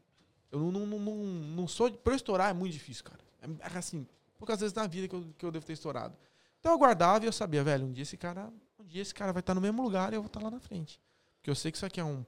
Eu 0.52 0.60
não, 0.60 0.86
não, 0.86 1.00
não, 1.00 1.16
não, 1.16 1.68
sou. 1.68 1.92
Pra 1.92 2.14
eu 2.14 2.18
estourar 2.18 2.50
é 2.50 2.54
muito 2.54 2.74
difícil, 2.74 3.04
cara. 3.04 3.20
É 3.42 3.78
assim, 3.78 4.06
poucas 4.38 4.60
vezes 4.60 4.74
na 4.74 4.86
vida 4.86 5.08
que 5.08 5.16
eu, 5.16 5.26
que 5.38 5.46
eu 5.46 5.52
devo 5.52 5.66
ter 5.66 5.74
estourado. 5.74 6.16
Então 6.60 6.74
eu 6.74 6.78
guardava 6.78 7.24
e 7.24 7.28
eu 7.28 7.32
sabia, 7.32 7.64
velho, 7.64 7.86
um 7.86 7.92
dia 7.92 8.04
esse 8.04 8.18
cara. 8.18 8.52
Um 8.78 8.84
dia 8.86 9.02
esse 9.02 9.14
cara 9.14 9.32
vai 9.32 9.40
estar 9.40 9.56
no 9.56 9.62
mesmo 9.62 9.82
lugar 9.82 10.12
e 10.12 10.16
eu 10.16 10.22
vou 10.22 10.28
estar 10.28 10.42
lá 10.42 10.52
na 10.52 10.60
frente. 10.60 11.00
Porque 11.38 11.50
eu 11.50 11.56
sei 11.56 11.72
que 11.72 11.78
isso 11.78 11.86
aqui 11.86 12.00
é 12.00 12.04
um- 12.04 12.26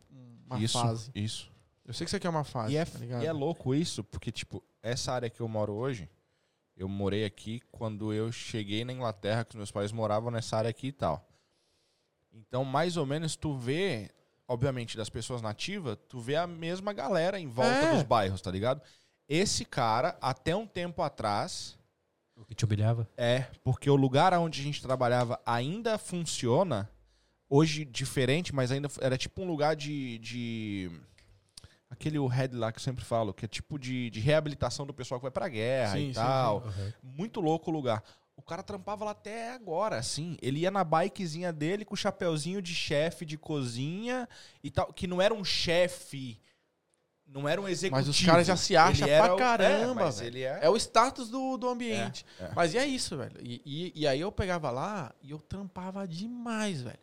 uma 0.47 0.59
isso, 0.59 0.79
fase. 0.79 1.11
isso. 1.13 1.51
Eu 1.85 1.93
sei 1.93 2.05
que 2.05 2.09
isso 2.09 2.15
aqui 2.15 2.25
é 2.25 2.29
uma 2.29 2.43
fase. 2.43 2.73
E 2.73 2.77
é, 2.77 2.85
tá 2.85 2.99
e 3.21 3.25
é 3.25 3.31
louco 3.31 3.75
isso, 3.75 4.03
porque, 4.05 4.31
tipo, 4.31 4.63
essa 4.81 5.11
área 5.11 5.29
que 5.29 5.41
eu 5.41 5.47
moro 5.47 5.73
hoje, 5.73 6.09
eu 6.77 6.87
morei 6.87 7.25
aqui 7.25 7.59
quando 7.71 8.13
eu 8.13 8.31
cheguei 8.31 8.85
na 8.85 8.93
Inglaterra, 8.93 9.43
que 9.43 9.51
os 9.51 9.55
meus 9.57 9.71
pais 9.71 9.91
moravam 9.91 10.31
nessa 10.31 10.57
área 10.57 10.69
aqui 10.69 10.87
e 10.87 10.91
tal. 10.91 11.27
Então, 12.31 12.63
mais 12.65 12.97
ou 12.97 13.05
menos, 13.05 13.35
tu 13.35 13.55
vê, 13.55 14.09
obviamente, 14.47 14.97
das 14.97 15.09
pessoas 15.09 15.41
nativas, 15.41 15.97
tu 16.09 16.19
vê 16.19 16.35
a 16.35 16.45
mesma 16.47 16.93
galera 16.93 17.39
em 17.39 17.47
volta 17.47 17.71
É. 17.71 17.93
dos 17.93 18.03
bairros, 18.03 18.41
tá 18.41 18.51
ligado? 18.51 18.81
Esse 19.27 19.63
cara, 19.65 20.17
até 20.21 20.55
um 20.55 20.67
tempo 20.67 21.01
atrás, 21.01 21.77
O 22.35 22.43
que 22.45 22.53
te 22.53 22.65
humilhava? 22.65 23.07
é, 23.17 23.47
porque 23.63 23.89
o 23.89 23.95
lugar 23.95 24.33
onde 24.33 24.59
a 24.61 24.63
gente 24.63 24.81
trabalhava 24.81 25.39
ainda 25.45 25.97
funciona, 25.97 26.89
hoje 27.49 27.85
diferente, 27.85 28.53
mas 28.53 28.71
ainda 28.71 28.89
era 28.99 29.17
tipo 29.17 29.41
um 29.41 29.47
lugar 29.47 29.75
de. 29.75 30.17
de 30.19 30.91
aquele 31.89 32.17
o 32.17 32.25
head 32.27 32.55
lá 32.55 32.71
que 32.71 32.79
eu 32.79 32.83
sempre 32.83 33.05
falo, 33.05 33.33
que 33.33 33.45
é 33.45 33.47
tipo 33.47 33.77
de, 33.77 34.09
de 34.09 34.19
reabilitação 34.19 34.85
do 34.85 34.93
pessoal 34.93 35.19
que 35.19 35.23
vai 35.23 35.31
pra 35.31 35.47
guerra 35.47 35.93
Sim, 35.93 36.09
e 36.09 36.13
sim, 36.13 36.19
tal. 36.19 36.63
Muito 37.03 37.39
louco 37.39 37.69
o 37.69 37.73
lugar. 37.73 38.03
O 38.35 38.41
cara 38.41 38.63
trampava 38.63 39.05
lá 39.05 39.11
até 39.11 39.51
agora, 39.53 39.97
assim. 39.97 40.37
Ele 40.41 40.59
ia 40.61 40.71
na 40.71 40.83
bikezinha 40.83 41.53
dele 41.53 41.85
com 41.85 41.93
o 41.93 41.97
chapeuzinho 41.97 42.61
de 42.61 42.73
chefe 42.73 43.25
de 43.25 43.37
cozinha 43.37 44.27
e 44.63 44.71
tal, 44.71 44.91
que 44.91 45.05
não 45.07 45.21
era 45.21 45.33
um 45.33 45.43
chefe. 45.45 46.39
Não 47.25 47.47
era 47.47 47.59
um 47.61 47.67
executivo. 47.67 48.07
Mas 48.07 48.19
os 48.19 48.25
caras 48.25 48.45
já 48.45 48.55
se 48.57 48.75
acham 48.75 49.07
pra 49.07 49.33
o- 49.33 49.37
caramba, 49.37 50.07
é, 50.07 50.11
velho. 50.11 50.27
ele 50.27 50.41
é, 50.43 50.59
É 50.63 50.69
o 50.69 50.75
status 50.75 51.29
do, 51.29 51.57
do 51.57 51.69
ambiente. 51.69 52.25
É, 52.39 52.43
é. 52.45 52.51
Mas 52.55 52.73
e 52.73 52.77
é 52.77 52.85
isso, 52.85 53.15
velho. 53.17 53.37
E, 53.41 53.61
e, 53.65 54.01
e 54.01 54.07
aí 54.07 54.19
eu 54.19 54.31
pegava 54.31 54.69
lá 54.69 55.13
e 55.21 55.31
eu 55.31 55.39
trampava 55.39 56.07
demais, 56.07 56.81
velho. 56.81 56.99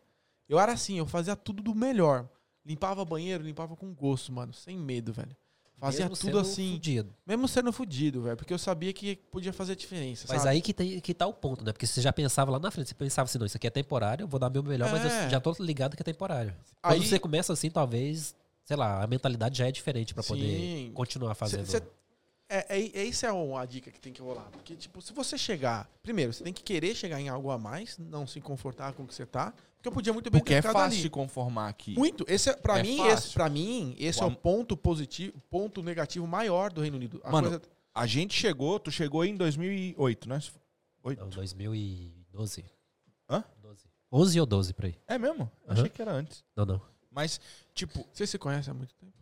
Eu 0.48 0.58
era 0.58 0.72
assim, 0.72 0.98
eu 0.98 1.06
fazia 1.06 1.34
tudo 1.36 1.62
do 1.62 1.74
melhor. 1.74 2.28
Limpava 2.66 3.04
banheiro, 3.04 3.42
limpava 3.42 3.74
com 3.76 3.94
gosto, 3.94 4.30
mano. 4.32 4.52
Sem 4.52 4.76
medo, 4.76 5.12
velho. 5.12 5.34
Fazia 5.80 6.08
Mesmo 6.08 6.16
tudo 6.16 6.38
assim. 6.38 6.72
fudido. 6.72 7.14
Mesmo 7.26 7.48
sendo 7.48 7.72
fudido, 7.72 8.22
velho. 8.22 8.36
Porque 8.36 8.52
eu 8.52 8.58
sabia 8.58 8.92
que 8.92 9.16
podia 9.16 9.52
fazer 9.52 9.74
diferença. 9.74 10.26
Mas 10.28 10.42
sabe? 10.42 10.50
aí 10.54 10.60
que, 10.60 10.74
tem, 10.74 11.00
que 11.00 11.14
tá 11.14 11.26
o 11.26 11.32
ponto, 11.32 11.64
né? 11.64 11.72
Porque 11.72 11.86
você 11.86 12.00
já 12.02 12.12
pensava 12.12 12.50
lá 12.50 12.58
na 12.58 12.70
frente, 12.70 12.88
você 12.88 12.94
pensava 12.94 13.24
assim, 13.24 13.38
não, 13.38 13.46
isso 13.46 13.56
aqui 13.56 13.66
é 13.66 13.70
temporário, 13.70 14.24
eu 14.24 14.28
vou 14.28 14.38
dar 14.38 14.50
meu 14.50 14.62
melhor, 14.62 14.90
mas 14.92 15.04
É. 15.04 15.26
eu 15.26 15.30
já 15.30 15.40
tô 15.40 15.54
ligado 15.58 15.96
que 15.96 16.02
é 16.02 16.04
temporário. 16.04 16.54
Quando 16.82 16.92
Aí- 16.94 17.06
você 17.08 17.18
começa 17.18 17.52
assim, 17.52 17.70
talvez, 17.70 18.34
sei 18.64 18.76
lá, 18.76 19.02
a 19.02 19.06
mentalidade 19.06 19.56
já 19.58 19.66
é 19.68 19.72
diferente 19.72 20.12
pra 20.12 20.22
poder 20.22 20.90
continuar 20.92 21.34
fazendo. 21.34 21.64
Cê- 21.66 21.78
cê- 21.78 21.84
é, 22.52 22.78
é, 22.78 23.00
é, 23.00 23.04
isso 23.04 23.24
é 23.24 23.32
uma 23.32 23.64
dica 23.64 23.90
que 23.90 24.00
tem 24.00 24.12
que 24.12 24.20
rolar. 24.20 24.48
Porque, 24.50 24.74
tipo, 24.74 25.00
se 25.00 25.12
você 25.12 25.38
chegar. 25.38 25.88
Primeiro, 26.02 26.32
você 26.32 26.42
tem 26.44 26.52
que 26.52 26.62
querer 26.64 26.94
chegar 26.96 27.20
em 27.20 27.28
algo 27.28 27.50
a 27.50 27.56
mais, 27.56 27.96
não 27.96 28.26
se 28.26 28.40
confortar 28.40 28.92
com 28.92 29.04
o 29.04 29.06
que 29.06 29.14
você 29.14 29.24
tá. 29.24 29.54
Porque 29.80 29.88
eu 29.88 29.92
podia 29.92 30.12
muito 30.12 30.30
bem 30.30 30.40
Porque 30.40 30.52
é 30.52 30.56
ter 30.58 30.68
ficado 30.68 30.74
fácil 30.82 30.92
ali. 30.92 31.02
se 31.02 31.08
conformar 31.08 31.68
aqui. 31.68 31.94
Muito. 31.96 32.22
Esse 32.28 32.50
é, 32.50 32.52
pra, 32.52 32.78
É 32.78 32.82
mim, 32.82 32.98
fácil. 32.98 33.12
esse, 33.14 33.32
pra 33.32 33.48
mim, 33.48 33.94
esse 33.98 34.22
é 34.22 34.26
o 34.26 34.30
ponto 34.30 34.76
positivo, 34.76 35.32
ponto 35.48 35.82
negativo 35.82 36.26
maior 36.26 36.70
do 36.70 36.82
Reino 36.82 36.98
Unido. 36.98 37.18
A 37.24 37.30
Mano, 37.30 37.48
coisa- 37.48 37.62
A 37.94 38.06
gente 38.06 38.34
chegou, 38.34 38.78
tu 38.78 38.90
chegou 38.90 39.24
em 39.24 39.34
2008, 39.36 40.28
né? 40.28 40.38
Oito. 41.02 41.20
Não, 41.22 41.30
2012. 41.30 42.64
Hã? 43.28 43.42
12. 43.62 43.84
11 44.12 44.40
ou 44.40 44.46
12 44.46 44.74
por 44.74 44.84
aí. 44.84 44.94
É 45.08 45.18
mesmo? 45.18 45.50
Eu 45.64 45.72
Aham. 45.72 45.80
Achei 45.80 45.88
que 45.88 46.02
era 46.02 46.12
antes. 46.12 46.44
Não, 46.54 46.66
não. 46.66 46.80
Mas, 47.10 47.40
tipo, 47.74 48.06
Vocês 48.12 48.28
se 48.28 48.38
conhecem 48.38 48.70
há 48.70 48.74
muito 48.74 48.94
tempo? 48.94 49.12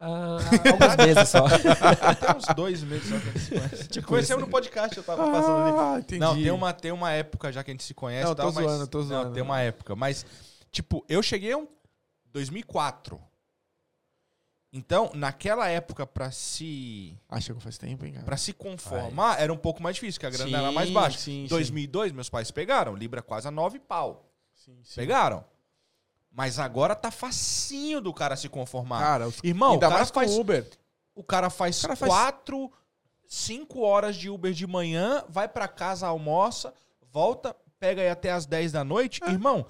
Ah, 0.00 0.36
alguns 0.36 0.96
meses 1.06 1.28
só. 1.28 1.48
tem 1.48 2.36
uns 2.36 2.54
dois 2.54 2.82
meses 2.82 3.08
só 3.08 3.18
que 3.18 3.28
a 3.28 3.32
gente 3.32 3.40
se 3.40 3.50
conhece. 3.54 3.88
Te 3.88 4.02
conhecemos 4.02 4.44
no 4.44 4.50
podcast, 4.50 4.96
eu 4.96 5.02
tava 5.02 5.30
passando 5.30 5.62
ali. 5.62 5.76
Ah, 5.78 5.98
entendi. 6.00 6.20
Não, 6.20 6.34
tem 6.34 6.50
uma, 6.50 6.72
tem 6.72 6.92
uma 6.92 7.10
época 7.12 7.50
já 7.52 7.62
que 7.64 7.70
a 7.70 7.74
gente 7.74 7.84
se 7.84 7.94
conhece 7.94 8.26
Não, 8.28 8.34
tal, 8.34 8.48
tô 8.52 8.60
mas... 8.60 8.64
zoando, 8.70 8.86
tô 8.86 9.02
zoando. 9.02 9.24
Não, 9.26 9.32
tem 9.32 9.42
uma 9.42 9.60
época. 9.60 9.96
Mas, 9.96 10.26
tipo, 10.70 11.04
eu 11.08 11.22
cheguei 11.22 11.52
em 11.54 11.66
2004. 12.32 13.20
Então, 14.76 15.12
naquela 15.14 15.68
época, 15.68 16.04
pra 16.04 16.32
se... 16.32 17.16
Ah, 17.28 17.40
chegou 17.40 17.60
faz 17.62 17.78
tempo, 17.78 18.04
hein, 18.04 18.12
cara? 18.14 18.24
Pra 18.24 18.36
se 18.36 18.52
conformar, 18.52 19.40
era 19.40 19.52
um 19.52 19.56
pouco 19.56 19.80
mais 19.80 19.94
difícil, 19.94 20.20
porque 20.20 20.34
a 20.34 20.36
grana 20.36 20.58
era 20.58 20.72
mais 20.72 20.88
Sim, 20.88 20.94
baixa. 20.94 21.18
sim, 21.18 21.44
Em 21.44 21.46
2002, 21.46 22.10
meus 22.10 22.28
pais 22.28 22.50
pegaram. 22.50 22.96
Libra 22.96 23.22
quase 23.22 23.46
a 23.46 23.52
9 23.52 23.78
pau. 23.78 24.28
Sim, 24.52 24.76
sim. 24.82 24.96
Pegaram. 24.96 25.44
Mas 26.34 26.58
agora 26.58 26.96
tá 26.96 27.12
facinho 27.12 28.00
do 28.00 28.12
cara 28.12 28.34
se 28.34 28.48
conformar. 28.48 28.98
Cara, 28.98 29.28
os... 29.28 29.38
Irmão, 29.44 29.70
o 29.70 29.72
ainda 29.74 29.86
cara, 29.86 29.98
mais 29.98 30.10
faz, 30.10 30.32
o 30.32 30.40
Uber. 30.40 30.68
o 31.14 31.22
cara 31.22 31.48
faz 31.48 31.78
O 31.78 31.82
cara 31.82 31.96
faz- 31.96 32.12
quatro, 32.12 32.72
cinco 33.24 33.80
horas 33.82 34.16
de 34.16 34.28
Uber 34.28 34.52
de 34.52 34.66
manhã, 34.66 35.24
vai 35.28 35.46
pra 35.46 35.68
casa, 35.68 36.08
almoça, 36.08 36.74
volta, 37.12 37.54
pega 37.78 38.02
aí 38.02 38.08
até 38.08 38.32
as 38.32 38.46
10 38.46 38.72
da 38.72 38.82
noite. 38.82 39.22
É. 39.22 39.30
Irmão, 39.30 39.64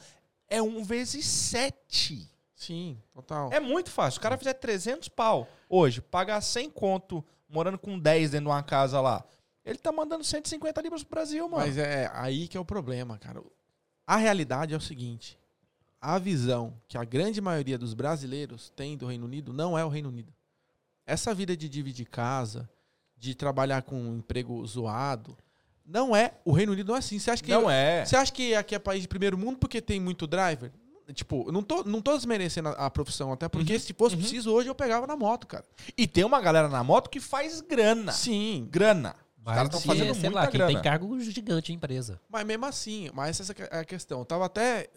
é 0.49 0.63
um 0.63 0.83
vezes 0.83 1.27
7. 1.27 2.31
Sim, 2.55 2.99
total. 3.13 3.53
É 3.53 3.61
muito 3.61 3.91
fácil. 3.91 4.19
O 4.19 4.23
cara 4.23 4.39
fizer 4.39 4.55
300 4.55 5.11
pau 5.11 5.47
hoje, 5.69 6.01
pagar 6.01 6.41
100 6.41 6.71
conto, 6.71 7.23
morando 7.47 7.79
com 7.79 7.99
10 7.99 8.31
dentro 8.31 8.47
de 8.47 8.51
uma 8.51 8.63
casa 8.63 9.03
lá. 9.03 9.23
Ele 9.63 9.79
tá 9.79 9.93
mandando 9.93 10.25
150 10.25 10.81
libras 10.81 11.03
pro 11.03 11.17
Brasil, 11.17 11.47
mano. 11.47 11.65
Mas 11.67 11.77
é 11.77 12.11
aí 12.15 12.49
que 12.49 12.57
é 12.57 12.61
o 12.61 12.65
problema, 12.65 13.19
cara. 13.19 13.43
A 14.07 14.17
realidade 14.17 14.73
é 14.73 14.77
o 14.77 14.81
seguinte: 14.81 15.39
a 16.05 16.19
visão 16.19 16.75
que 16.87 16.99
a 16.99 17.05
grande 17.05 17.41
maioria 17.41 17.79
dos 17.79 17.95
brasileiros 17.95 18.71
tem 18.77 18.97
do 18.97 19.07
Reino 19.07 19.25
Unido 19.25 19.53
não 19.53 19.77
é 19.77 19.85
o 19.85 19.89
Reino 19.89 20.11
Unido. 20.11 20.33
Essa 21.07 21.35
vida 21.35 21.57
de 21.57 21.69
dividir 21.69 22.07
casa, 22.07 22.69
de 23.17 23.35
trabalhar 23.35 23.83
com 23.83 23.97
um 23.97 24.19
emprego 24.19 24.65
zoado, 24.67 25.37
não 25.85 26.15
é. 26.15 26.35
O 26.45 26.53
Reino 26.53 26.73
Unido 26.73 26.89
não 26.89 26.97
é 26.97 26.99
assim. 26.99 27.19
Você 27.19 27.31
acha 27.31 27.43
que 27.43 27.51
Não 27.51 27.71
é. 27.71 28.05
Você 28.05 28.17
acha 28.17 28.33
que 28.33 28.55
aqui 28.55 28.75
é 28.75 28.79
país 28.79 29.03
de 29.03 29.09
primeiro 29.09 29.39
mundo 29.39 29.59
porque 29.59 29.81
tem 29.81 29.99
muito 29.99 30.27
driver? 30.27 30.71
Tipo, 31.13 31.45
eu 31.49 31.53
não 31.53 31.63
tô, 31.63 31.85
não 31.85 32.01
tô 32.01 32.17
desmerecendo 32.17 32.71
a, 32.71 32.87
a 32.87 32.91
profissão, 32.91 33.33
até 33.33 33.49
porque 33.49 33.79
se 33.79 33.93
fosse 33.93 34.17
preciso 34.17 34.51
hoje 34.51 34.69
eu 34.69 34.75
pegava 34.75 35.07
na 35.07 35.17
moto, 35.17 35.47
cara. 35.47 35.65
E 35.97 36.07
tem 36.07 36.25
uma 36.25 36.41
galera 36.41 36.69
na 36.69 36.83
moto 36.83 37.11
que 37.11 37.21
faz 37.21 37.61
grana. 37.61 38.13
Sim, 38.13 38.67
Grana. 38.71 39.15
Os 39.51 39.55
caras 39.55 39.75
estão 39.75 39.81
fazendo 39.81 40.15
sei 40.15 40.23
muita 40.23 40.41
lá, 40.41 40.47
quem 40.47 40.59
grana. 40.59 40.73
tem 40.73 40.83
cargo 40.83 41.21
gigante 41.21 41.73
em 41.73 41.77
empresa. 41.77 42.21
mas 42.29 42.47
mesmo 42.47 42.65
assim, 42.67 43.11
mas 43.13 43.39
essa 43.41 43.55
é 43.71 43.81
a 43.81 43.85
questão. 43.85 44.21
Eu 44.21 44.25
tava 44.25 44.47
até. 44.47 44.89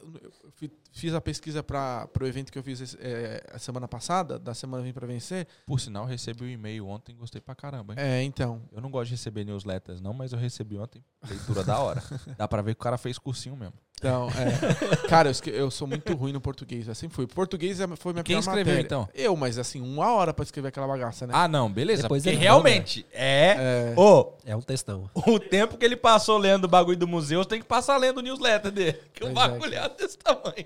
eu 0.62 0.70
fiz 0.92 1.14
a 1.14 1.20
pesquisa 1.22 1.62
para 1.62 2.10
o 2.20 2.26
evento 2.26 2.52
que 2.52 2.58
eu 2.58 2.64
fiz 2.64 2.96
é, 3.00 3.44
a 3.52 3.60
semana 3.60 3.88
passada, 3.88 4.40
da 4.40 4.54
semana 4.54 4.84
Vem 4.84 4.94
pra 4.94 5.06
Vencer. 5.06 5.48
Por 5.66 5.80
sinal, 5.80 6.04
eu 6.04 6.10
recebi 6.10 6.46
o 6.46 6.50
e-mail 6.50 6.88
ontem 6.88 7.16
gostei 7.16 7.42
pra 7.42 7.54
caramba, 7.54 7.94
hein? 7.94 8.00
É, 8.00 8.24
então. 8.24 8.62
Eu 8.72 8.82
não 8.82 8.90
gosto 8.90 9.10
de 9.10 9.16
receber 9.16 9.44
newsletters, 9.44 10.00
não, 10.00 10.14
mas 10.14 10.32
eu 10.32 10.40
recebi 10.40 10.78
ontem. 10.78 11.04
Leitura 11.28 11.64
da 11.64 11.80
hora. 11.80 12.02
Dá 12.38 12.48
pra 12.48 12.62
ver 12.62 12.74
que 12.76 12.82
o 12.82 12.84
cara 12.84 12.98
fez 12.98 13.18
cursinho 13.18 13.56
mesmo. 13.56 13.74
Então, 14.00 14.28
é. 14.30 15.08
Cara, 15.10 15.32
eu, 15.32 15.54
eu 15.54 15.72
sou 15.72 15.88
muito 15.88 16.14
ruim 16.14 16.32
no 16.32 16.40
português. 16.40 16.88
Eu 16.88 16.94
sempre 16.94 17.16
fui. 17.16 17.26
Português 17.26 17.80
é- 17.80 17.88
foi 17.96 18.14
minha 18.14 18.24
Quem 18.24 18.36
pior 18.36 18.40
escreveu, 18.42 18.74
matéria. 18.74 18.82
então? 18.86 19.10
Eu, 19.14 19.36
mas 19.36 19.58
assim, 19.58 19.82
uma 19.82 20.14
hora 20.14 20.32
pra 20.34 20.44
escrever 20.44 20.68
aquela 20.68 20.88
bagaça, 20.88 21.26
né? 21.26 21.34
Ah, 21.36 21.48
não, 21.48 21.72
beleza. 21.72 22.04
Depois 22.04 22.22
porque 22.24 22.36
realmente 22.38 23.06
é. 23.12 23.94
É. 23.96 24.00
Ô, 24.00 24.34
É 24.46 24.56
um 24.56 24.62
textão. 24.62 25.10
o 25.16 25.40
tempo 25.40 25.78
que 25.78 25.84
ele 25.86 25.96
passou 25.98 26.38
lendo 26.38 26.66
o 26.66 26.68
bagulho 26.68 26.98
do 26.98 27.08
museu, 27.08 27.42
você 27.42 27.50
tem 27.50 27.60
que 27.60 27.66
passar 27.66 27.98
lendo 27.98 28.20
o 28.20 28.22
newsletter 28.22 28.72
dele. 28.72 29.00
Que 29.14 29.24
o 29.24 29.32
Pois 29.34 29.46
é, 29.46 29.50
bagulho 29.50 29.74
é 29.76 29.90
desse 29.90 30.18
tamanho. 30.20 30.66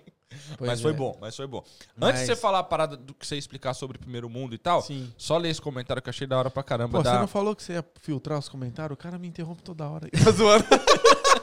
Pois 0.58 0.70
mas 0.70 0.82
foi 0.82 0.92
é. 0.92 0.94
bom, 0.94 1.18
mas 1.22 1.36
foi 1.36 1.48
bom. 1.48 1.64
Mas- 1.96 2.10
Antes 2.10 2.22
de 2.22 2.28
você 2.28 2.36
falar 2.36 2.60
a 2.60 2.64
parada 2.64 2.98
do 2.98 3.14
que 3.14 3.26
você 3.26 3.38
explicar 3.38 3.74
sobre 3.74 3.96
o 3.96 4.00
primeiro 4.00 4.30
mundo 4.30 4.54
e 4.54 4.58
tal, 4.58 4.82
Sim. 4.82 5.10
só 5.18 5.38
ler 5.38 5.50
esse 5.50 5.62
comentário 5.62 6.02
que 6.02 6.10
eu 6.10 6.12
achei 6.12 6.28
da 6.28 6.38
hora 6.38 6.50
pra 6.50 6.64
caramba. 6.64 6.98
Pô, 6.98 7.04
da- 7.04 7.14
você 7.14 7.20
não 7.20 7.28
falou 7.28 7.56
que 7.56 7.64
você 7.64 7.74
ia 7.74 7.86
filtrar 8.02 8.38
os 8.40 8.50
comentários? 8.50 8.94
O 8.94 8.98
cara 8.98 9.18
me 9.18 9.28
interrompe 9.30 9.62
toda 9.64 9.88
hora. 9.88 10.10
Tá 10.10 10.32
zoando. 10.32 10.66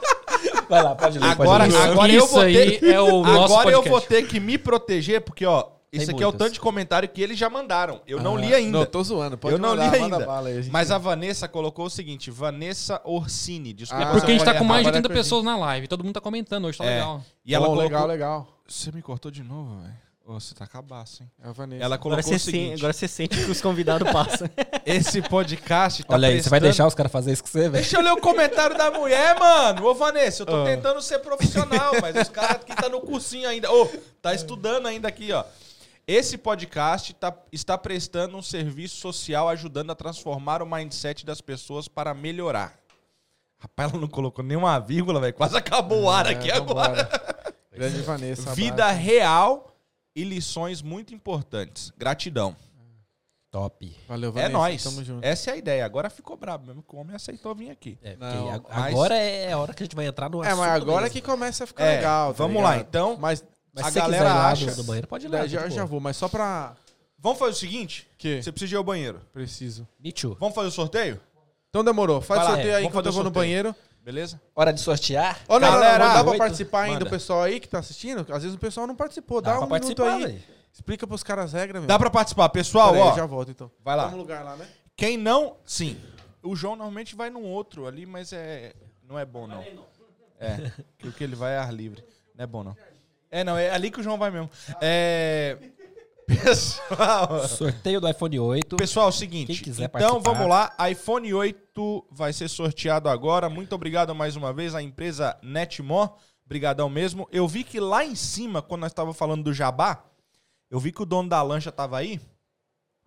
Vai 0.69 0.83
lá, 0.83 0.95
pode 0.95 1.17
ler. 1.19 1.25
Agora, 1.29 1.63
pode 1.65 1.75
ler. 1.75 1.81
agora 1.91 2.11
eu 2.13 2.23
Isso 2.23 2.33
vou 2.33 2.41
aí 2.41 2.79
ter... 2.79 2.93
é 2.93 3.01
o 3.01 3.21
nosso 3.23 3.53
Agora 3.55 3.71
eu 3.71 3.81
vou 3.83 3.99
ter 4.01 4.27
que 4.27 4.39
me 4.39 4.57
proteger, 4.57 5.21
porque, 5.21 5.45
ó, 5.45 5.63
Tem 5.63 5.99
isso 6.01 6.11
aqui 6.11 6.21
é 6.21 6.25
o 6.27 6.29
muitas. 6.29 6.45
tanto 6.47 6.53
de 6.53 6.59
comentário 6.59 7.09
que 7.09 7.19
eles 7.21 7.37
já 7.39 7.49
mandaram. 7.49 8.01
Eu 8.05 8.21
não 8.21 8.35
Ah, 8.37 8.41
li 8.41 8.53
ainda. 8.53 8.77
Não, 8.79 8.85
tô 8.85 9.01
zoando. 9.03 9.35
Pode 9.37 9.55
eu 9.55 9.59
não 9.59 9.69
mandar, 9.69 9.85
li 9.91 9.99
manda 9.99 10.15
ainda. 10.17 10.25
bala 10.27 10.49
aí, 10.49 10.57
a 10.59 10.61
gente- 10.61 10.71
Mas 10.71 10.91
a 10.91 10.97
Vanessa 10.99 11.47
colocou 11.47 11.85
o 11.85 11.89
seguinte: 11.89 12.29
Vanessa 12.29 13.01
Orsini. 13.03 13.73
Desculpa. 13.73 14.03
Ah, 14.03 14.07
se 14.07 14.11
Porque 14.19 14.31
a 14.31 14.35
eu 14.35 14.37
gente 14.39 14.45
tá 14.45 14.53
com 14.59 14.63
mais 14.63 14.83
de 14.83 14.89
errado. 14.89 14.95
80 15.05 15.09
pessoas 15.13 15.43
na 15.43 15.57
live. 15.57 15.87
Todo 15.87 16.03
mundo 16.03 16.13
tá 16.13 16.21
comentando 16.21 16.65
hoje, 16.65 16.77
tá 16.77 16.85
É. 16.85 16.95
legal. 16.95 17.23
E 17.43 17.55
ela 17.55 17.65
Bom, 17.65 17.71
colocou... 17.73 17.89
legal, 17.91 18.07
legal. 18.07 18.47
Você 18.67 18.91
me 18.91 19.01
cortou 19.01 19.31
de 19.31 19.41
novo, 19.43 19.79
velho. 19.81 19.93
Você 20.33 20.53
tá 20.53 20.67
cabaço, 20.67 21.23
hein? 21.23 21.31
É 21.43 21.49
a 21.49 21.51
Vanessa. 21.51 21.83
Ela 21.83 21.95
Agora 21.95 22.21
colocou 22.21 22.23
você, 22.23 22.35
o 22.35 22.39
seguinte: 22.39 22.69
sente, 22.69 22.79
agora 22.79 22.93
você 22.93 23.07
sente 23.07 23.35
que 23.45 23.49
os 23.51 23.59
convidados 23.61 24.09
passam. 24.13 24.47
esse 24.85 25.21
podcast 25.23 26.03
tá 26.03 26.13
Olha 26.13 26.27
aí, 26.27 26.35
você 26.41 26.49
vai 26.49 26.59
prestando- 26.59 26.61
deixar 26.63 26.87
os 26.87 26.93
caras 26.93 27.11
fazer 27.11 27.31
isso 27.33 27.41
com 27.43 27.49
você, 27.49 27.61
velho? 27.61 27.71
Deixa 27.73 27.97
eu 27.97 28.01
ler 28.01 28.11
o 28.11 28.17
comentário 28.21 28.77
da 28.77 28.91
mulher, 28.91 29.39
mano. 29.39 29.85
Ô, 29.87 29.95
Vanessa, 29.95 30.43
eu 30.43 30.45
tô 30.45 30.61
Ah. 30.61 30.65
tentando 30.65 31.01
ser 31.01 31.17
profissional, 31.19 31.93
mas 31.99 32.15
os 32.15 32.29
caras 32.29 32.57
aqui 32.57 32.75
tá 32.75 32.87
no 32.87 33.01
cursinho 33.01 33.49
ainda. 33.49 33.71
Ô, 33.73 33.87
tá 34.21 34.33
estudando 34.33 34.85
ainda 34.87 35.07
aqui, 35.07 35.31
ó. 35.31 35.43
Esse 36.07 36.37
podcast 36.37 37.13
tá- 37.15 37.35
está 37.51 37.75
prestando 37.77 38.37
um 38.37 38.41
serviço 38.41 38.97
social 38.97 39.49
ajudando 39.49 39.91
a 39.91 39.95
transformar 39.95 40.61
o 40.61 40.65
mindset 40.65 41.25
das 41.25 41.41
pessoas 41.41 41.87
para 41.87 42.13
melhorar. 42.13 42.77
Rapaz, 43.57 43.91
ela 43.91 43.99
não 44.01 44.07
colocou 44.07 44.43
nenhuma 44.45 44.79
vírgula, 44.79 45.19
velho. 45.19 45.33
Quase 45.33 45.57
acabou 45.57 46.03
o 46.03 46.09
ar 46.09 46.27
aqui 46.27 46.49
É, 46.51 46.55
agora. 46.55 47.03
vambora. 47.03 47.53
Grande 47.73 48.01
Vanessa. 48.01 48.53
Vida 48.53 48.85
abraço. 48.85 48.99
real 49.01 49.68
e 50.15 50.23
lições 50.23 50.81
muito 50.81 51.13
importantes. 51.13 51.91
Gratidão. 51.97 52.55
Top. 53.51 53.95
Valeu, 54.07 54.29
É 54.29 54.33
Vanessa. 54.33 54.49
nóis. 54.53 54.83
Tamo 54.83 55.03
junto. 55.03 55.25
Essa 55.25 55.49
é 55.49 55.53
a 55.53 55.57
ideia. 55.57 55.83
Agora 55.83 56.07
ficou 56.09 56.37
brabo 56.37 56.67
mesmo 56.67 56.83
que 56.83 56.95
o 56.95 56.99
homem 56.99 57.15
aceitou 57.15 57.55
vir 57.55 57.71
aqui. 57.71 57.97
É, 58.03 58.11
porque 58.11 58.23
Não, 58.35 58.51
ag- 58.51 58.65
mas- 58.69 58.93
agora 58.93 59.15
é 59.17 59.51
a 59.51 59.57
hora 59.57 59.73
que 59.73 59.81
a 59.81 59.85
gente 59.85 59.95
vai 59.95 60.05
entrar 60.05 60.29
no 60.29 60.43
É, 60.43 60.47
assunto 60.49 60.59
mas 60.59 60.81
agora 60.81 61.01
mesmo. 61.03 61.13
que 61.13 61.21
começa 61.21 61.63
a 61.63 61.67
ficar 61.67 61.85
É, 61.85 61.95
legal. 61.95 62.31
tá 62.31 62.37
vamos 62.43 62.61
lá, 62.61 62.71
ligado? 62.73 62.87
então. 62.87 63.17
Mas 63.19 63.43
Mas 63.73 63.85
a 63.85 63.87
se 63.87 63.93
você 63.93 64.01
quiser 64.01 64.11
galera 64.19 64.29
ir 64.29 64.33
lá 64.33 64.51
acha- 64.51 64.65
do, 64.67 64.75
do 64.75 64.83
banheiro, 64.83 65.07
pode 65.07 65.25
ir 65.25 65.29
lá. 65.29 65.47
já, 65.47 65.67
já 65.67 65.83
vou. 65.85 65.99
Mas 65.99 66.15
só 66.17 66.27
pra... 66.29 66.75
Vamos 67.17 67.39
fazer 67.39 67.51
o 67.51 67.55
seguinte? 67.55 68.07
Que? 68.19 68.41
Você 68.41 68.51
precisa 68.51 68.75
ir 68.75 68.77
ao 68.77 68.83
banheiro. 68.83 69.19
Preciso. 69.33 69.87
Me 69.99 70.11
too. 70.11 70.37
Vamos 70.39 70.53
fazer 70.53 70.67
o 70.67 70.71
sorteio? 70.71 71.19
Então 71.69 71.83
demorou. 71.83 72.21
Faz 72.21 72.39
Vai 72.39 72.47
lá, 72.47 72.53
sorteio 72.55 72.73
é, 72.73 72.75
aí 72.77 72.85
enquanto 72.85 73.05
eu 73.07 73.11
vou 73.11 73.23
no 73.23 73.29
o 73.29 73.31
banheiro. 73.33 73.75
Beleza? 74.09 74.41
Hora 74.55 74.73
de 74.73 74.79
sortear? 74.79 75.39
Ô, 75.47 75.59
não, 75.59 75.71
Galera, 75.71 75.99
não, 75.99 76.07
não 76.07 76.13
dá 76.15 76.21
pra 76.23 76.31
oito. 76.31 76.39
participar 76.39 76.81
ainda, 76.81 77.05
o 77.05 77.09
pessoal 77.11 77.43
aí 77.43 77.59
que 77.59 77.69
tá 77.69 77.77
assistindo. 77.77 78.25
Às 78.33 78.41
vezes 78.41 78.55
o 78.55 78.57
pessoal 78.57 78.87
não 78.87 78.95
participou. 78.95 79.39
Dá, 79.39 79.53
Dá 79.53 79.59
um 79.59 79.69
minuto 79.69 80.03
aí. 80.03 80.23
velho. 80.23 80.43
Explica 80.73 81.05
pros 81.05 81.21
caras 81.21 81.45
as 81.45 81.53
regras, 81.53 81.79
meu. 81.79 81.87
Dá 81.87 81.99
pra 81.99 82.09
participar. 82.09 82.49
Pessoal, 82.49 82.93
Pera 82.93 83.03
aí, 83.03 83.11
ó. 83.11 83.15
já 83.15 83.27
volto 83.27 83.51
então. 83.51 83.69
Vai 83.85 83.95
lá. 83.95 84.05
Vamos 84.05 84.17
no 84.17 84.23
lugar 84.23 84.43
lá, 84.43 84.55
né? 84.55 84.67
Quem 84.97 85.15
não... 85.15 85.57
Sim. 85.63 85.95
O 86.41 86.55
João 86.55 86.75
normalmente 86.75 87.15
vai 87.15 87.29
num 87.29 87.43
outro 87.43 87.85
ali, 87.85 88.07
mas 88.07 88.33
é... 88.33 88.73
Não 89.07 89.19
é 89.19 89.25
bom, 89.25 89.45
não. 89.45 89.63
É. 90.39 90.71
Que 90.97 91.07
o 91.07 91.11
que 91.11 91.23
ele 91.23 91.35
vai 91.35 91.53
é 91.53 91.59
ar 91.59 91.71
livre. 91.71 92.03
Não 92.35 92.43
é 92.43 92.47
bom, 92.47 92.63
não. 92.63 92.75
É, 93.29 93.43
não. 93.43 93.55
É 93.55 93.69
ali 93.69 93.91
que 93.91 93.99
o 93.99 94.03
João 94.03 94.17
vai 94.17 94.31
mesmo. 94.31 94.49
É... 94.81 95.55
Pessoal... 96.43 97.47
Sorteio 97.47 97.99
do 97.99 98.07
iPhone 98.07 98.39
8. 98.39 98.75
Pessoal, 98.77 99.07
é 99.07 99.09
o 99.09 99.11
seguinte. 99.11 99.61
Então 99.67 99.89
participar. 99.89 100.19
vamos 100.19 100.47
lá. 100.47 100.75
iPhone 100.89 101.33
8 101.33 102.07
vai 102.11 102.31
ser 102.31 102.47
sorteado 102.47 103.09
agora. 103.09 103.49
Muito 103.49 103.73
obrigado 103.73 104.13
mais 104.13 104.35
uma 104.35 104.53
vez 104.53 104.75
à 104.75 104.81
empresa 104.81 105.37
Netmore. 105.41 106.11
Brigadão 106.45 106.89
mesmo. 106.89 107.27
Eu 107.31 107.47
vi 107.47 107.63
que 107.63 107.79
lá 107.79 108.05
em 108.05 108.15
cima, 108.15 108.61
quando 108.61 108.81
nós 108.81 108.91
estávamos 108.91 109.17
falando 109.17 109.43
do 109.43 109.53
Jabá, 109.53 110.03
eu 110.69 110.79
vi 110.79 110.91
que 110.91 111.01
o 111.01 111.05
dono 111.05 111.29
da 111.29 111.41
lancha 111.41 111.69
estava 111.69 111.97
aí. 111.97 112.19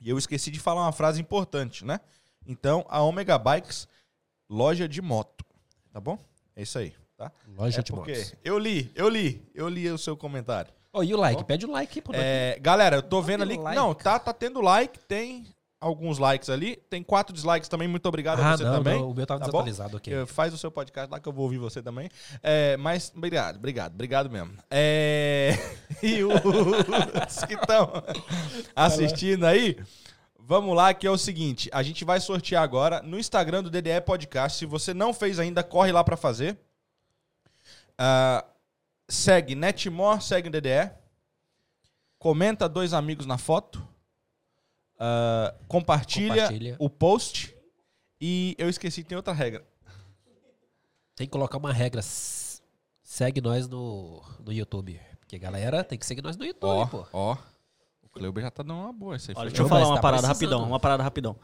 E 0.00 0.10
eu 0.10 0.18
esqueci 0.18 0.50
de 0.50 0.58
falar 0.58 0.82
uma 0.82 0.92
frase 0.92 1.20
importante, 1.20 1.84
né? 1.84 2.00
Então, 2.44 2.84
a 2.88 3.00
Omega 3.02 3.38
Bikes, 3.38 3.86
loja 4.50 4.88
de 4.88 5.00
moto. 5.00 5.44
Tá 5.92 6.00
bom? 6.00 6.18
É 6.56 6.62
isso 6.62 6.78
aí, 6.78 6.92
tá? 7.16 7.30
Loja 7.56 7.80
é 7.80 7.82
de 7.82 7.92
motos. 7.92 8.34
eu 8.42 8.58
li, 8.58 8.90
eu 8.94 9.08
li, 9.08 9.48
eu 9.54 9.68
li 9.68 9.88
o 9.88 9.98
seu 9.98 10.16
comentário. 10.16 10.72
Ô, 10.92 11.02
e 11.02 11.14
o 11.14 11.16
like? 11.16 11.42
Pede 11.44 11.64
o 11.64 11.70
like 11.70 11.98
aí, 11.98 12.02
pô. 12.02 12.12
É, 12.14 12.58
galera, 12.60 12.96
eu 12.96 13.02
tô 13.02 13.22
vendo 13.22 13.42
ali. 13.42 13.56
like. 13.56 13.76
Não, 13.76 13.94
tá, 13.94 14.18
tá 14.18 14.32
tendo 14.32 14.60
like, 14.60 14.98
tem 14.98 15.46
alguns 15.80 16.18
likes 16.18 16.48
ali. 16.48 16.76
Tem 16.76 17.02
quatro 17.02 17.34
dislikes 17.34 17.68
também. 17.68 17.88
Muito 17.88 18.06
obrigado 18.06 18.40
a 18.40 18.52
ah, 18.52 18.56
você 18.56 18.64
não, 18.64 18.74
também. 18.74 19.00
não, 19.00 19.10
o 19.10 19.14
meu 19.14 19.26
tava 19.26 19.40
tá 19.40 19.46
desatualizado 19.46 19.96
aqui. 19.96 20.12
Eh, 20.12 20.26
Faz 20.26 20.52
o 20.52 20.58
seu 20.58 20.70
podcast 20.70 21.10
lá 21.10 21.18
que 21.18 21.28
eu 21.28 21.32
vou 21.32 21.44
ouvir 21.44 21.58
você 21.58 21.82
também. 21.82 22.10
É, 22.42 22.76
mas 22.76 23.10
obrigado, 23.16 23.56
obrigado, 23.56 23.94
obrigado 23.94 24.30
mesmo. 24.30 24.52
É, 24.70 25.52
e 26.02 26.22
os 26.22 27.44
que 27.46 27.54
estão 27.54 27.90
assistindo 28.76 29.44
aí, 29.44 29.78
vamos 30.38 30.76
lá, 30.76 30.92
que 30.94 31.06
é 31.06 31.10
o 31.10 31.18
seguinte: 31.18 31.68
a 31.72 31.82
gente 31.82 32.04
vai 32.04 32.20
sortear 32.20 32.62
agora 32.62 33.02
no 33.02 33.18
Instagram 33.18 33.62
do 33.62 33.70
DDE 33.70 34.00
Podcast. 34.04 34.58
Se 34.58 34.66
você 34.66 34.94
não 34.94 35.12
fez 35.12 35.38
ainda, 35.38 35.62
corre 35.62 35.90
lá 35.90 36.04
pra 36.04 36.16
fazer. 36.16 36.56
Ah, 37.98 38.44
segue 39.12 39.54
Netmore, 39.54 40.22
segue 40.22 40.48
o 40.48 40.50
DDE. 40.50 40.90
Comenta 42.18 42.68
dois 42.68 42.92
amigos 42.94 43.26
na 43.26 43.36
foto. 43.36 43.86
Ah, 44.98 45.54
compartilha, 45.68 46.34
Compartilha. 46.42 46.76
o 46.78 46.88
post. 46.88 47.54
E 48.20 48.54
eu 48.56 48.68
esqueci, 48.68 49.02
tem 49.02 49.16
outra 49.16 49.32
regra. 49.32 49.66
Tem 51.16 51.26
que 51.26 51.30
colocar 51.32 51.58
uma 51.58 51.72
regra. 51.72 52.00
Segue 53.02 53.40
nós 53.40 53.68
no, 53.68 54.22
no 54.44 54.52
YouTube. 54.52 55.00
Porque, 55.18 55.38
galera, 55.38 55.82
tem 55.82 55.98
que 55.98 56.06
seguir 56.06 56.22
nós 56.22 56.36
no 56.36 56.44
YouTube, 56.44 56.68
Ó, 56.68 56.86
pô. 56.86 57.06
ó. 57.12 57.36
O 58.02 58.08
Cleuber 58.08 58.44
já 58.44 58.50
tá 58.50 58.62
dando 58.62 58.78
uma 58.78 58.92
boa. 58.92 59.16
Olha, 59.34 59.48
deixa 59.48 59.62
eu 59.62 59.68
falar 59.68 59.82
tá 59.82 59.88
uma 59.88 60.00
parada 60.00 60.28
precisando. 60.28 60.50
rapidão, 60.50 60.68
uma 60.68 60.80
parada 60.80 61.02
rapidão. 61.02 61.36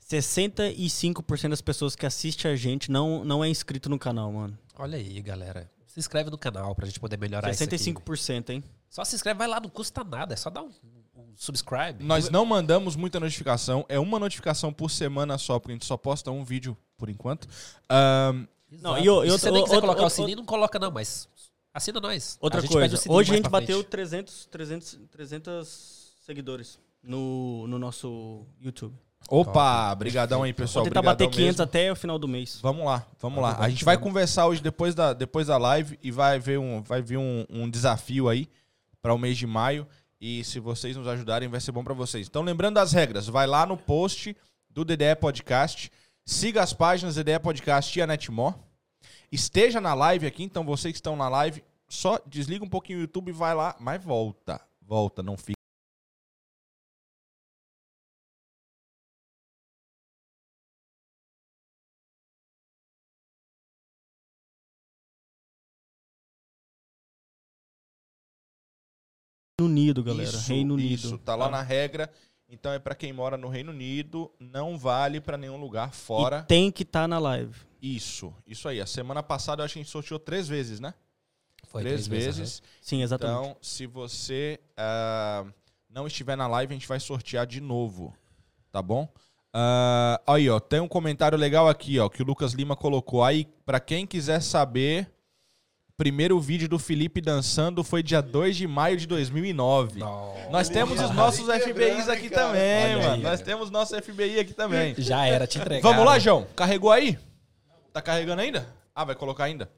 65% 0.00 1.48
das 1.48 1.60
pessoas 1.60 1.94
que 1.96 2.04
assistem 2.04 2.50
a 2.50 2.56
gente 2.56 2.90
não, 2.90 3.24
não 3.24 3.44
é 3.44 3.48
inscrito 3.48 3.88
no 3.88 3.98
canal, 3.98 4.32
mano. 4.32 4.58
Olha 4.76 4.98
aí, 4.98 5.22
galera. 5.22 5.70
Se 5.94 6.00
inscreve 6.00 6.28
no 6.28 6.36
canal 6.36 6.74
pra 6.74 6.86
gente 6.86 6.98
poder 6.98 7.16
melhorar 7.16 7.50
isso 7.52 7.62
aqui. 7.62 7.76
65%, 7.76 8.50
hein? 8.50 8.64
Só 8.90 9.04
se 9.04 9.14
inscreve, 9.14 9.38
vai 9.38 9.46
lá, 9.46 9.60
não 9.60 9.68
custa 9.70 10.02
nada. 10.02 10.34
É 10.34 10.36
só 10.36 10.50
dar 10.50 10.62
um, 10.62 10.70
um 11.16 11.32
subscribe. 11.36 12.02
Nós 12.02 12.28
não 12.28 12.44
mandamos 12.44 12.96
muita 12.96 13.20
notificação. 13.20 13.86
É 13.88 13.96
uma 13.96 14.18
notificação 14.18 14.72
por 14.72 14.90
semana 14.90 15.38
só, 15.38 15.60
porque 15.60 15.70
a 15.70 15.74
gente 15.76 15.86
só 15.86 15.96
posta 15.96 16.32
um 16.32 16.42
vídeo 16.44 16.76
por 16.98 17.08
enquanto. 17.08 17.46
Ahn, 17.88 18.44
Não, 18.82 18.98
e 18.98 19.08
o- 19.08 19.22
e 19.22 19.30
se 19.30 19.38
você 19.38 19.50
nem 19.52 19.62
quiser 19.62 19.80
colocar 19.80 20.02
o 20.04 20.10
sininho, 20.10 20.36
não 20.38 20.44
coloca 20.44 20.80
não, 20.80 20.90
mas 20.90 21.28
assina 21.72 22.00
nós. 22.00 22.36
Outra 22.40 22.60
coisa, 22.66 22.96
hoje 23.08 23.30
a 23.32 23.36
gente 23.36 23.48
bateu 23.48 23.76
frente. 23.78 23.90
300, 23.90 24.46
300, 24.46 24.98
300 25.12 26.12
seguidores 26.26 26.76
no, 27.00 27.68
no 27.68 27.78
nosso 27.78 28.44
YouTube. 28.60 28.96
Opa, 29.28 29.94
brigadão 29.94 30.42
aí, 30.42 30.52
pessoal. 30.52 30.84
Vou 30.84 30.90
tentar 30.90 31.02
bater 31.02 31.28
500 31.28 31.44
mesmo. 31.44 31.62
até 31.62 31.90
o 31.90 31.96
final 31.96 32.18
do 32.18 32.28
mês. 32.28 32.58
Vamos 32.62 32.84
lá, 32.84 33.06
vamos 33.20 33.42
lá. 33.42 33.56
A 33.58 33.68
gente 33.68 33.84
vai 33.84 33.96
conversar 33.96 34.46
hoje 34.46 34.62
depois 34.62 34.94
da, 34.94 35.12
depois 35.12 35.46
da 35.46 35.56
live 35.56 35.98
e 36.02 36.10
vai 36.10 36.38
ver 36.38 36.58
um, 36.58 36.82
vai 36.82 37.00
vir 37.00 37.16
um, 37.16 37.44
um 37.48 37.68
desafio 37.68 38.28
aí 38.28 38.48
para 39.00 39.14
o 39.14 39.18
mês 39.18 39.36
de 39.36 39.46
maio. 39.46 39.86
E 40.20 40.44
se 40.44 40.58
vocês 40.58 40.96
nos 40.96 41.06
ajudarem, 41.06 41.48
vai 41.48 41.60
ser 41.60 41.72
bom 41.72 41.84
para 41.84 41.94
vocês. 41.94 42.26
Então, 42.26 42.42
lembrando 42.42 42.76
das 42.76 42.92
regras, 42.92 43.26
vai 43.26 43.46
lá 43.46 43.66
no 43.66 43.76
post 43.76 44.36
do 44.70 44.84
DDE 44.84 45.16
Podcast, 45.20 45.90
siga 46.24 46.62
as 46.62 46.72
páginas 46.72 47.14
DDE 47.14 47.38
Podcast 47.38 47.98
e 47.98 48.02
a 48.02 48.06
Netmore. 48.06 48.54
Esteja 49.30 49.80
na 49.80 49.94
live 49.94 50.26
aqui, 50.26 50.42
então 50.42 50.64
vocês 50.64 50.92
que 50.92 50.98
estão 50.98 51.16
na 51.16 51.28
live, 51.28 51.62
só 51.88 52.18
desliga 52.26 52.64
um 52.64 52.68
pouquinho 52.68 52.98
o 53.00 53.02
YouTube 53.02 53.28
e 53.28 53.32
vai 53.32 53.54
lá, 53.54 53.76
mas 53.78 54.02
volta. 54.02 54.60
Volta, 54.80 55.22
não 55.22 55.36
fica. 55.36 55.53
Unido, 69.74 70.02
galera. 70.02 70.28
Isso, 70.28 70.48
Reino 70.48 70.74
Unido. 70.74 70.94
Isso, 70.94 71.18
tá 71.18 71.34
lá 71.34 71.50
na 71.50 71.62
regra. 71.62 72.10
Então 72.48 72.72
é 72.72 72.78
pra 72.78 72.94
quem 72.94 73.12
mora 73.12 73.36
no 73.36 73.48
Reino 73.48 73.72
Unido, 73.72 74.30
não 74.38 74.78
vale 74.78 75.20
pra 75.20 75.36
nenhum 75.36 75.56
lugar 75.56 75.92
fora. 75.92 76.40
E 76.44 76.46
tem 76.46 76.70
que 76.70 76.82
estar 76.82 77.08
na 77.08 77.18
live. 77.18 77.54
Isso, 77.82 78.32
isso 78.46 78.68
aí. 78.68 78.80
A 78.80 78.86
semana 78.86 79.22
passada 79.22 79.60
eu 79.60 79.64
acho 79.64 79.74
que 79.74 79.80
a 79.80 79.82
gente 79.82 79.90
sorteou 79.90 80.20
três 80.20 80.46
vezes, 80.46 80.78
né? 80.78 80.94
Foi 81.66 81.82
três, 81.82 82.06
vezes. 82.06 82.62
Sim, 82.80 83.02
exatamente. 83.02 83.38
Então, 83.40 83.56
se 83.60 83.86
você 83.86 84.60
ah, 84.76 85.44
não 85.90 86.06
estiver 86.06 86.36
na 86.36 86.46
live, 86.46 86.72
a 86.72 86.76
gente 86.76 86.86
vai 86.86 87.00
sortear 87.00 87.46
de 87.46 87.60
novo. 87.60 88.14
Tá 88.70 88.80
bom? 88.80 89.08
Ah, 89.52 90.20
aí, 90.26 90.48
ó, 90.48 90.60
tem 90.60 90.80
um 90.80 90.88
comentário 90.88 91.38
legal 91.38 91.68
aqui, 91.68 91.98
ó, 91.98 92.08
que 92.08 92.22
o 92.22 92.26
Lucas 92.26 92.52
Lima 92.52 92.76
colocou. 92.76 93.24
Aí, 93.24 93.46
pra 93.64 93.80
quem 93.80 94.06
quiser 94.06 94.40
saber, 94.40 95.10
primeiro 95.96 96.40
vídeo 96.40 96.68
do 96.68 96.78
Felipe 96.78 97.20
dançando 97.20 97.84
foi 97.84 98.02
dia 98.02 98.20
2 98.20 98.56
de 98.56 98.66
maio 98.66 98.96
de 98.96 99.06
2009. 99.06 100.00
Nós 100.50 100.68
temos 100.68 101.00
os 101.00 101.10
nossos 101.10 101.46
FBIs 101.46 102.08
aqui 102.08 102.28
também, 102.28 102.96
Olha 102.96 102.98
mano. 102.98 103.14
aí, 103.14 103.22
Nós 103.22 103.40
temos 103.40 103.70
nosso 103.70 104.00
FBI 104.00 104.40
aqui 104.40 104.52
também. 104.52 104.94
Já 104.98 105.26
era, 105.26 105.46
te 105.46 105.58
entregar. 105.58 105.88
Vamos 105.88 106.04
lá, 106.04 106.18
João. 106.18 106.46
Carregou 106.56 106.90
aí? 106.90 107.18
Tá 107.92 108.02
carregando 108.02 108.42
ainda? 108.42 108.66
Ah, 108.94 109.04
vai 109.04 109.14
colocar 109.14 109.44
ainda? 109.44 109.70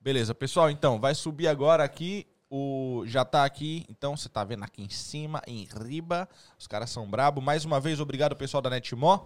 Beleza, 0.00 0.34
pessoal, 0.34 0.70
então, 0.70 1.00
vai 1.00 1.14
subir 1.14 1.48
agora 1.48 1.82
aqui. 1.82 2.26
O 2.50 3.02
já 3.04 3.26
tá 3.26 3.44
aqui, 3.44 3.84
então 3.90 4.16
você 4.16 4.26
tá 4.26 4.42
vendo 4.42 4.64
aqui 4.64 4.82
em 4.82 4.88
cima, 4.88 5.42
em 5.46 5.68
riba. 5.84 6.26
Os 6.58 6.66
caras 6.66 6.88
são 6.88 7.06
brabo. 7.06 7.42
Mais 7.42 7.66
uma 7.66 7.78
vez, 7.78 8.00
obrigado 8.00 8.34
pessoal 8.34 8.62
da 8.62 8.70
Netmore. 8.70 9.20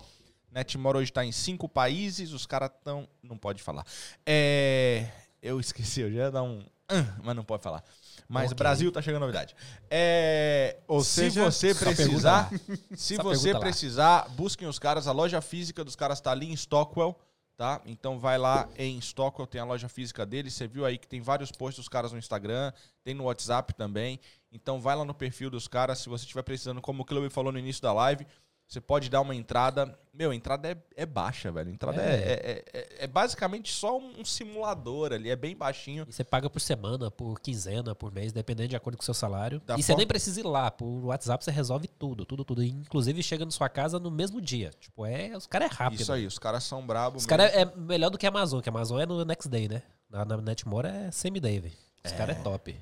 Netmore 0.51 0.99
hoje 0.99 1.13
tá 1.13 1.25
em 1.25 1.31
cinco 1.31 1.69
países. 1.69 2.33
Os 2.33 2.47
caras 2.47 2.71
tão, 2.83 3.09
não 3.23 3.39
pode 3.39 3.63
falar. 3.63 3.87
É, 4.27 5.07
eu 5.43 5.59
esqueci, 5.61 6.01
eu 6.01 6.11
já 6.11 6.17
ia 6.19 6.31
dar 6.31 6.43
um, 6.43 6.65
"Ah", 6.89 7.05
mas 7.23 7.35
não 7.37 7.45
pode 7.45 7.63
falar. 7.63 7.83
Mas 8.29 8.47
Ok. 8.53 8.57
Brasil 8.59 8.91
tá 8.93 9.03
chegando 9.03 9.21
novidade. 9.23 9.55
É, 9.91 10.79
Ou 10.89 11.03
se 11.05 11.11
seja, 11.31 11.45
você 11.51 11.75
precisar, 11.75 12.51
se 12.97 13.17
você 13.19 13.53
lá. 13.53 13.61
precisar, 13.61 14.29
busquem 14.31 14.67
os 14.67 14.79
caras. 14.79 15.07
A 15.07 15.13
loja 15.13 15.41
física 15.43 15.85
dos 15.85 15.95
caras 15.97 16.21
tá 16.21 16.31
ali 16.31 16.51
em 16.51 16.57
Stockwell, 16.57 17.19
tá? 17.57 17.81
Então 17.85 18.19
vai 18.19 18.39
lá 18.39 18.69
em 18.77 18.99
Stockwell, 19.01 19.47
tem 19.47 19.61
a 19.61 19.65
loja 19.65 19.89
física 19.89 20.25
deles. 20.25 20.55
Você 20.55 20.67
viu 20.67 20.87
aí 20.87 20.97
que 20.97 21.07
tem 21.07 21.21
vários 21.21 21.53
posts 21.53 21.77
dos 21.85 21.89
caras 21.89 22.13
no 22.13 22.19
Instagram, 22.19 22.73
tem 23.05 23.13
no 23.15 23.25
WhatsApp 23.25 23.75
também. 23.75 24.19
Então 24.51 24.81
vai 24.81 24.97
lá 24.97 25.05
no 25.05 25.13
perfil 25.15 25.51
dos 25.51 25.69
caras. 25.69 25.99
Se 25.99 26.09
você 26.09 26.25
estiver 26.25 26.43
precisando, 26.43 26.81
como 26.81 27.03
o 27.03 27.05
Cleo 27.05 27.29
falou 27.31 27.53
no 27.53 27.59
início 27.59 27.83
da 27.83 27.93
live, 27.93 28.27
você 28.73 28.81
pode 28.81 29.11
dar 29.11 29.21
uma 29.21 29.35
entrada. 29.35 29.99
Meu, 30.15 30.31
a 30.31 30.35
entrada 30.35 30.69
é, 30.71 30.77
é 30.97 31.07
baixa, 31.07 31.51
velho. 31.53 31.69
A 31.71 31.73
entrada 31.73 32.01
é, 32.03 32.15
É. 32.15 32.33
é- 32.33 32.65
é- 32.73 33.05
é 33.05 33.07
basicamente 33.07 33.73
só 33.73 33.99
um 33.99 34.25
simulador 34.25 35.13
ali, 35.13 35.31
é 35.31 35.37
bem 35.37 35.57
baixinho. 35.57 36.05
E 36.09 36.13
você 36.13 36.23
paga 36.25 36.49
por 36.51 36.61
semana, 36.61 37.11
por 37.11 37.41
quinzena, 37.41 37.95
por 37.95 38.13
mês, 38.13 38.33
dependendo 38.33 38.69
de 38.69 38.77
acordo 38.77 38.97
com 38.97 39.03
o 39.03 39.05
seu 39.05 39.15
salário. 39.15 39.61
Da 39.67 39.75
e 39.75 39.83
você 39.83 39.89
forma- 39.89 39.99
nem 39.99 40.07
precisa 40.07 40.41
ir 40.41 40.45
lá. 40.47 40.71
Por 40.71 41.05
WhatsApp 41.07 41.45
você 41.45 41.51
resolve 41.51 41.87
tudo, 41.89 42.25
tudo, 42.25 42.45
tudo. 42.45 42.63
Inclusive 42.63 43.23
chega 43.23 43.45
na 43.45 43.51
sua 43.51 43.69
casa 43.69 43.99
no 43.99 44.11
mesmo 44.11 44.41
dia. 44.41 44.71
Tipo, 44.81 45.05
é. 45.07 45.37
Os 45.37 45.47
caras 45.47 45.71
é 45.71 45.75
rápido. 45.75 46.01
Isso 46.01 46.13
aí, 46.13 46.27
os 46.27 46.39
caras 46.39 46.65
são 46.65 46.87
brabos. 46.87 47.23
Os 47.23 47.27
caras 47.27 47.53
é 47.55 47.65
melhor 47.77 48.11
do 48.11 48.19
que 48.19 48.27
a 48.27 48.29
Amazon, 48.29 48.61
que 48.61 48.69
a 48.69 48.73
Amazon 48.73 49.01
é 49.01 49.07
no 49.07 49.25
next 49.25 49.49
day, 49.49 49.69
né? 49.69 49.83
Na, 50.11 50.25
na 50.25 50.37
Netmore 50.39 50.89
é 50.89 51.11
same-day, 51.11 51.61
velho. 51.61 51.75
Os 52.05 52.13
caras 52.13 52.37
é 52.37 52.41
top. 52.43 52.75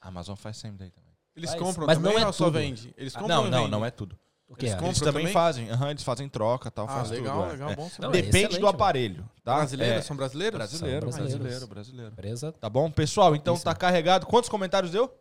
A 0.00 0.08
Amazon 0.08 0.36
faz 0.36 0.56
same 0.56 0.76
day 0.76 0.90
também. 0.90 1.06
Eles 1.34 1.50
Mas- 1.50 1.60
compram 1.60 1.86
mas 1.86 1.98
também 1.98 2.12
não 2.14 2.20
é 2.20 2.26
ou 2.26 2.32
só 2.32 2.44
tudo. 2.46 2.58
vende? 2.58 2.94
Eles 2.96 3.14
Ah, 3.14 3.20
compram 3.20 3.44
não, 3.44 3.50
não, 3.50 3.68
não 3.68 3.84
é 3.84 3.90
tudo. 3.90 4.18
O 4.48 4.54
que 4.54 4.64
Eles 4.66 4.72
é? 4.74 4.76
compram 4.76 4.90
Eles 4.90 5.00
também 5.00 5.12
também? 5.22 5.32
fazem, 5.32 5.70
aham, 5.70 5.90
eles 5.90 6.02
fazem 6.04 6.28
troca 6.28 6.70
tal, 6.70 6.84
Ah, 6.84 6.88
faz 6.88 7.10
legal, 7.10 7.36
tudo. 7.42 7.48
é. 7.48 7.52
legal, 7.52 7.70
É. 7.70 7.76
bom 7.76 7.88
saber. 7.90 8.02
Não, 8.06 8.12
Depende 8.12 8.36
excelente, 8.38 8.60
do 8.60 8.66
aparelho, 8.68 9.28
tá? 9.42 9.56
Brasileiros? 9.56 9.96
É, 9.98 10.02
São 10.02 10.16
brasileiros? 10.16 10.56
brasileiro, 10.56 11.00
São 11.00 11.10
brasileiros. 11.10 11.38
brasileiro, 11.40 11.66
brasileiro. 11.66 12.12
Empresa. 12.12 12.52
Tá 12.52 12.70
bom? 12.70 12.88
Pessoal, 12.90 13.34
então 13.34 13.54
Isso. 13.54 13.64
tá 13.64 13.74
carregado. 13.74 14.24
Quantos 14.26 14.48
comentários 14.48 14.92
deu? 14.92 15.12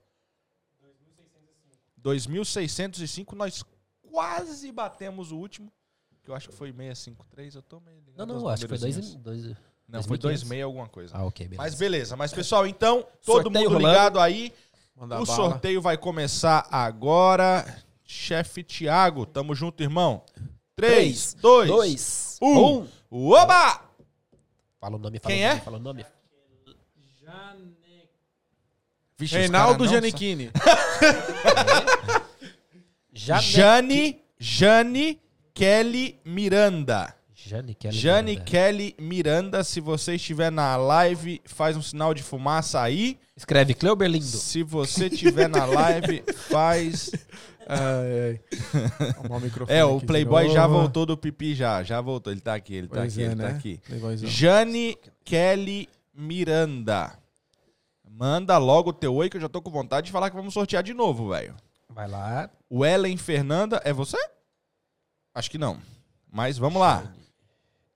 2.605. 2.04 3.34
Nós 3.36 3.64
quase 4.12 4.72
batemos 4.72 5.32
o 5.32 5.38
último, 5.38 5.72
que 6.24 6.30
eu 6.30 6.36
acho 6.36 6.50
que 6.50 6.56
foi 6.56 6.72
653. 6.72 7.56
Eu 7.56 7.62
tô 7.62 7.80
meio 7.80 8.00
ligado 8.06 8.28
Não, 8.28 8.40
não, 8.40 8.48
acho 8.50 8.62
que 8.64 8.68
foi 8.70 8.78
dois, 8.78 8.96
numerozinhos. 8.96 9.22
e- 9.22 9.24
dois. 9.24 9.58
Não, 9.88 10.04
foi 10.04 10.18
2.500. 10.18 10.44
2,6 10.44 10.64
alguma 10.64 10.88
coisa. 10.88 11.16
Ah, 11.18 11.26
ok, 11.26 11.48
beleza. 11.48 11.62
Mas 11.64 11.76
beleza. 11.76 12.16
Mas 12.16 12.34
pessoal, 12.34 12.66
então, 12.68 13.02
todo 13.24 13.44
Sorteio 13.44 13.54
mundo 13.70 13.74
rolando. 13.74 13.88
ligado 13.88 14.20
aí. 14.20 14.54
Manda 14.96 15.20
o 15.22 15.26
bala. 15.26 15.36
sorteio 15.36 15.82
vai 15.82 15.98
começar 15.98 16.68
agora. 16.72 17.84
Chefe 18.06 18.64
Thiago, 18.64 19.26
tamo 19.26 19.56
junto, 19.56 19.82
irmão. 19.82 20.24
3, 20.76 21.36
2, 21.42 21.68
dois, 21.68 22.38
um. 22.42 22.82
um. 22.82 22.88
Oba! 23.10 23.82
Fala 24.80 24.98
o 24.98 25.00
nome, 25.00 25.20
fala 25.20 25.34
Quem 25.34 25.44
o 25.44 25.48
nome, 25.48 25.60
é? 25.60 25.64
fala 25.64 25.78
o 25.78 25.80
nome. 25.80 26.06
Vixe, 29.18 29.36
os 29.36 29.40
Reinaldo 29.40 29.88
Giannichini. 29.88 30.52
Jane... 33.14 33.42
Jane, 33.42 34.22
Jane 34.38 35.22
Kelly 35.54 36.20
Miranda. 36.26 37.16
Jane 37.34 37.74
Kelly. 37.76 37.98
Jane 37.98 38.32
Miranda. 38.32 38.46
Kelly 38.46 38.96
Miranda, 39.00 39.64
se 39.64 39.80
você 39.80 40.16
estiver 40.16 40.52
na 40.52 40.76
live, 40.76 41.42
faz 41.46 41.78
um 41.78 41.82
sinal 41.82 42.14
de 42.14 42.22
fumaça 42.22 42.82
aí. 42.82 43.18
Escreve 43.38 43.74
Cleuber 43.74 44.10
Lindo. 44.10 44.26
Se 44.26 44.64
você 44.64 45.08
estiver 45.08 45.48
na 45.48 45.64
live, 45.64 46.24
faz. 46.52 47.10
Ai, 47.68 47.80
ai. 48.30 48.40
Arrumar 49.18 49.38
o 49.38 49.40
microfone 49.40 49.78
É, 49.78 49.84
o 49.84 50.00
Playboy 50.00 50.50
já 50.50 50.68
voltou 50.68 51.06
do 51.06 51.18
pipi 51.18 51.56
já, 51.56 51.84
já 51.84 52.00
voltou. 52.02 52.32
Ele 52.32 52.42
tá 52.42 52.54
aqui, 52.54 52.76
ele 52.76 52.88
tá 52.88 52.96
Pois 52.98 53.14
aqui, 53.14 53.22
é, 53.24 53.26
ele 53.26 53.36
né? 53.36 53.50
tá 53.50 53.56
aqui. 53.56 53.80
Playboyzão. 53.86 54.30
Jane 54.30 54.98
Kelly 55.24 55.90
Miranda. 56.14 57.18
Manda 58.08 58.58
logo 58.58 58.92
o 58.92 58.94
teu 58.94 59.14
oi 59.16 59.30
que 59.30 59.38
eu 59.38 59.42
já 59.42 59.50
tô 59.50 59.62
com 59.62 59.70
vontade 59.70 60.06
de 60.06 60.12
falar 60.12 60.30
que 60.30 60.36
vamos 60.36 60.54
sortear 60.54 60.82
de 60.84 60.94
novo, 60.94 61.30
velho. 61.30 61.56
Vai 61.90 62.08
lá. 62.08 62.50
O 62.70 62.86
Ellen 62.86 63.18
Fernanda, 63.18 63.82
é 63.84 63.92
você? 63.92 64.18
Acho 65.34 65.52
que 65.52 65.58
não. 65.58 65.78
Mas 66.32 66.58
vamos 66.58 66.80
lá. 66.82 67.12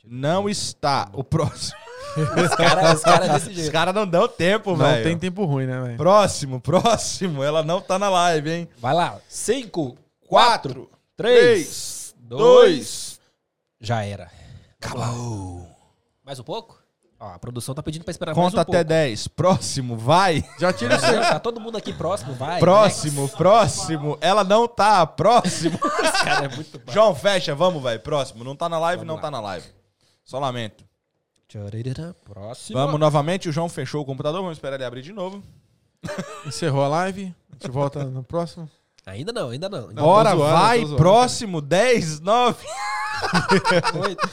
Não 0.10 0.50
está. 0.50 1.10
O 1.14 1.24
próximo. 1.24 1.78
Os 2.18 2.50
caras 2.58 2.96
os 2.98 3.04
cara 3.04 3.28
desse 3.28 3.50
Os 3.50 3.56
jeito. 3.56 3.72
caras 3.72 3.94
não 3.94 4.08
dão 4.08 4.28
tempo, 4.28 4.72
Não 4.72 4.78
velho. 4.78 5.04
tem 5.04 5.18
tempo 5.18 5.46
ruim, 5.46 5.68
né, 5.68 5.80
velho? 5.82 5.98
Próximo, 5.98 6.60
próximo. 6.60 7.44
Ela 7.44 7.62
não 7.62 7.80
tá 7.80 8.00
na 8.00 8.10
live, 8.10 8.50
hein? 8.52 8.70
Vai 8.80 8.94
lá. 8.94 9.18
Cinco, 9.30 9.96
Quatro, 10.28 10.90
três, 11.16 12.14
três, 12.16 12.16
dois. 12.20 13.20
Já 13.80 14.04
era. 14.04 14.32
Acabou. 14.82 15.68
Mais 16.26 16.40
um 16.40 16.44
pouco? 16.44 16.80
Ó, 17.20 17.34
a 17.34 17.40
produção 17.40 17.76
tá 17.76 17.84
pedindo 17.84 18.04
pra 18.06 18.12
esperar 18.12 18.34
Conta 18.34 18.44
mais 18.44 18.54
um 18.56 18.60
até 18.62 18.72
pouco. 18.72 18.84
10. 18.88 19.28
Próximo, 19.28 19.98
vai. 19.98 20.44
Já 20.58 20.72
tira 20.72 20.96
o 20.96 21.00
seu. 21.00 21.12
Não, 21.16 21.22
tá 21.30 21.40
todo 21.40 21.60
mundo 21.60 21.78
aqui 21.78 21.92
próximo, 21.92 22.34
vai. 22.34 22.60
Próximo, 22.60 23.28
próximo. 23.30 24.18
Ela 24.22 24.44
não 24.44 24.68
tá. 24.68 25.06
Próximo. 25.06 25.78
Esse 26.02 26.24
cara 26.24 26.46
é 26.46 26.56
muito 26.56 26.80
bom. 26.80 26.92
João, 26.94 27.14
fecha. 27.14 27.54
Vamos, 27.54 27.84
velho. 27.84 28.00
Próximo. 28.00 28.44
Não 28.44 28.56
tá 28.56 28.70
na 28.70 28.80
live, 28.80 29.00
Vamos 29.04 29.08
não 29.08 29.16
lá. 29.16 29.22
tá 29.22 29.30
na 29.32 29.42
live. 29.42 29.68
Só 30.30 30.38
lamento. 30.38 30.88
Próximo. 32.24 32.78
Vamos 32.78 33.00
novamente. 33.00 33.50
O 33.50 33.52
João 33.52 33.68
fechou 33.68 34.04
o 34.04 34.06
computador. 34.06 34.42
Vamos 34.44 34.60
esperar 34.60 34.76
ele 34.76 34.86
abrir 34.86 35.02
de 35.02 35.12
novo. 35.12 35.44
Encerrou 36.46 36.84
a 36.84 36.88
live. 36.88 37.36
A 37.50 37.54
gente 37.56 37.72
volta 37.72 38.04
no 38.04 38.24
próximo. 38.24 38.70
Ainda 39.08 39.34
não, 39.34 39.50
ainda 39.50 39.68
não. 39.68 39.88
Não, 39.88 40.04
Bora, 40.04 40.36
zoando, 40.36 40.52
vai. 40.52 40.86
Próximo. 40.98 41.60
10, 41.62 42.20
9. 42.20 42.68
Oito. 44.06 44.30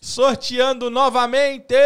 Sorteando 0.00 0.90
novamente. 0.90 1.76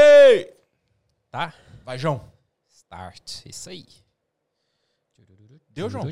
Tá? 1.31 1.53
Vai, 1.85 1.99
João. 1.99 2.23
Start. 2.71 3.45
Isso 3.45 3.69
aí. 3.69 3.87
Deu, 5.69 5.91
João? 5.91 6.09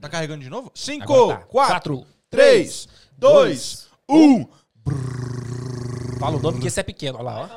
Tá 0.00 0.08
carregando 0.08 0.42
de 0.42 0.48
novo? 0.48 0.72
5, 0.74 1.02
Agora 1.02 1.36
tá. 1.36 1.44
4, 1.44 1.98
Quatro, 1.98 2.06
3, 2.30 2.88
2, 3.18 3.90
1. 4.08 4.59
Fala 6.18 6.36
o 6.36 6.40
nome 6.40 6.60
que 6.60 6.68
esse 6.68 6.78
é 6.80 6.82
pequeno. 6.82 7.18
Olha 7.18 7.24
lá, 7.24 7.40
ó. 7.42 7.48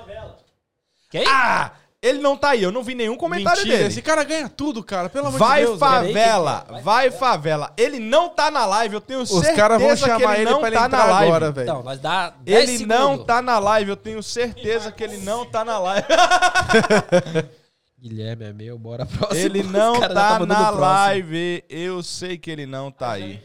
Quem? 1.10 1.26
Ah! 1.28 1.72
Ele 2.02 2.20
não 2.20 2.36
tá 2.36 2.50
aí, 2.50 2.62
eu 2.62 2.70
não 2.72 2.84
vi 2.84 2.95
nenhum 2.95 3.16
comentário 3.16 3.60
Mentira, 3.62 3.78
dele. 3.78 3.88
esse 3.90 4.02
cara 4.02 4.26
ganha 4.26 4.50
tudo, 4.50 4.84
cara. 4.84 5.08
Pelo 5.08 5.28
amor 5.28 5.40
Vai 5.40 5.62
de 5.62 5.68
Deus. 5.68 5.80
favela, 5.80 6.66
vai 6.84 7.10
favela. 7.12 7.72
Ele 7.78 7.98
não 7.98 8.28
tá 8.28 8.52
na 8.52 8.66
live, 8.66 8.95
eu 8.95 9.00
tenho 9.00 9.22
Os 9.22 9.30
certeza 9.30 9.56
caras 9.56 9.82
vão 9.82 9.91
que 9.91 9.95
chamar 9.95 10.34
ele 10.34 10.41
ele 10.41 10.52
não 10.52 10.60
pra 10.60 10.68
ele 10.68 10.76
tá 10.76 10.82
na 10.82 10.88
entrar 10.98 11.06
live. 11.06 11.28
agora, 11.30 11.52
velho. 11.54 11.64
Então, 11.70 11.82
nós 11.84 12.00
dá 12.02 12.30
10 12.41 12.70
Ele 12.72 12.86
não 12.86 13.06
segundos. 13.12 13.26
tá 13.26 13.41
na 13.41 13.58
live, 13.58 13.90
eu 13.91 13.95
tenho 13.95 14.22
certeza 14.22 14.91
que 14.91 15.02
ele 15.02 15.18
não 15.20 15.45
tá 15.45 15.64
na 15.64 15.80
live. 15.80 16.08
Guilherme 17.98 18.45
é 18.48 18.52
meu, 18.52 18.78
bora 18.78 19.06
próximo. 19.06 19.40
Ele 19.40 19.62
Os 19.64 19.72
não 19.72 19.98
tá 20.02 20.10
tá 20.10 20.45
na 20.45 20.70
live, 20.72 21.64
eu 21.70 22.04
sei 22.04 22.38
que 22.38 22.52
ele 22.52 22.66
não 22.66 22.91
tá 22.91 23.12
aí. 23.14 23.41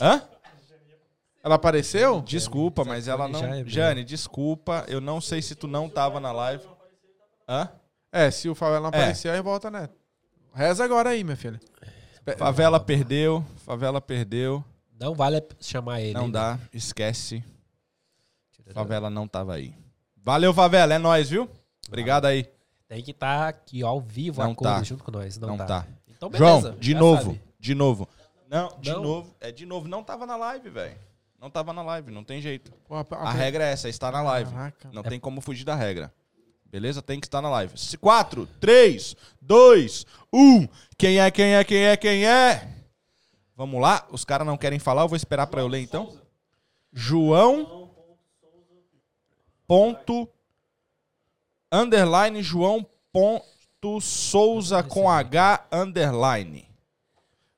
Hã? 0.00 0.22
Ela 1.42 1.54
apareceu? 1.54 2.20
Desculpa, 2.20 2.84
mas 2.84 3.08
ela 3.08 3.24
é 3.24 3.28
não. 3.28 3.40
meu. 3.40 3.68
Jane, 3.68 4.04
desculpa, 4.04 4.84
eu 4.88 5.00
não 5.00 5.20
sei 5.20 5.40
se 5.40 5.54
tu 5.54 5.66
não 5.66 5.88
tava 5.88 6.20
na 6.20 6.32
live. 6.32 6.64
Hã? 7.48 7.68
É, 8.12 8.30
se 8.30 8.48
o 8.48 8.54
Favela 8.54 8.80
não 8.90 8.98
É. 8.98 9.02
aparecer, 9.02 9.30
aí 9.30 9.40
volta, 9.40 9.70
né? 9.70 9.88
Reza 10.54 10.84
agora 10.84 11.10
aí, 11.10 11.24
minha 11.24 11.36
filha. 11.36 11.60
Favela 12.36 12.78
perdeu, 12.78 13.44
favela 13.64 14.00
perdeu. 14.00 14.62
Não 14.98 15.14
vale 15.14 15.42
chamar 15.60 16.00
ele. 16.00 16.12
Não 16.14 16.26
hein? 16.26 16.30
dá, 16.30 16.58
esquece. 16.72 17.42
Favela 18.74 19.08
não 19.10 19.26
tava 19.26 19.54
aí. 19.54 19.74
Valeu, 20.16 20.52
favela, 20.52 20.94
é 20.94 20.98
nóis, 20.98 21.30
viu? 21.30 21.48
Obrigado 21.88 22.26
aí. 22.26 22.46
Tem 22.86 23.02
que 23.02 23.12
estar 23.12 23.48
aqui, 23.48 23.82
ó, 23.82 23.88
ao 23.88 24.00
vivo, 24.00 24.42
Não 24.42 24.50
a 24.50 24.54
tá. 24.54 24.82
junto 24.82 25.02
com 25.02 25.10
nós. 25.10 25.38
Não, 25.38 25.48
Não 25.50 25.56
tá. 25.56 25.66
tá. 25.66 25.86
Então, 26.08 26.28
beleza. 26.28 26.60
João, 26.68 26.76
de 26.78 26.94
novo, 26.94 27.22
sabe. 27.22 27.40
de 27.58 27.74
novo. 27.74 28.08
Não, 28.48 28.68
de 28.80 28.90
Não. 28.92 29.02
novo. 29.02 29.34
É 29.40 29.50
de 29.50 29.64
novo, 29.64 29.88
não 29.88 30.02
tava 30.04 30.26
na 30.26 30.36
live, 30.36 30.68
velho. 30.68 30.96
Não 31.40 31.48
tava 31.50 31.72
na 31.72 31.82
live, 31.82 32.10
não 32.10 32.22
tem 32.22 32.40
jeito. 32.40 32.70
A- 33.10 33.32
regra 33.32 33.64
é 33.64 33.72
essa, 33.72 33.88
é 33.88 33.90
estar 33.90 34.12
na 34.12 34.22
live. 34.22 34.50
Não 34.92 35.02
tem 35.02 35.18
como 35.18 35.40
fugir 35.40 35.64
da 35.64 35.74
regra. 35.74 36.12
Beleza? 36.66 37.00
Tem 37.02 37.18
que 37.18 37.26
estar 37.26 37.40
na 37.40 37.48
live. 37.50 37.74
4, 37.98 38.46
3, 38.60 39.16
2, 39.40 40.06
1. 40.32 40.68
Quem 40.98 41.18
é, 41.18 41.30
quem 41.30 41.54
é, 41.54 41.64
quem 41.64 41.78
é, 41.84 41.96
quem 41.96 42.26
é? 42.26 42.68
Vamos 43.56 43.80
lá. 43.80 44.06
Os 44.10 44.24
caras 44.24 44.46
não 44.46 44.56
querem 44.56 44.78
falar, 44.78 45.02
eu 45.02 45.08
vou 45.08 45.16
esperar 45.16 45.46
pra 45.46 45.62
eu 45.62 45.66
ler 45.66 45.80
então. 45.80 46.16
João. 46.92 47.90
Ponto. 49.66 50.28
Underline 51.72 52.42
João. 52.42 52.86
Ponto 53.12 54.00
Souza 54.00 54.82
com 54.82 55.10
H. 55.10 55.66
Underline. 55.72 56.68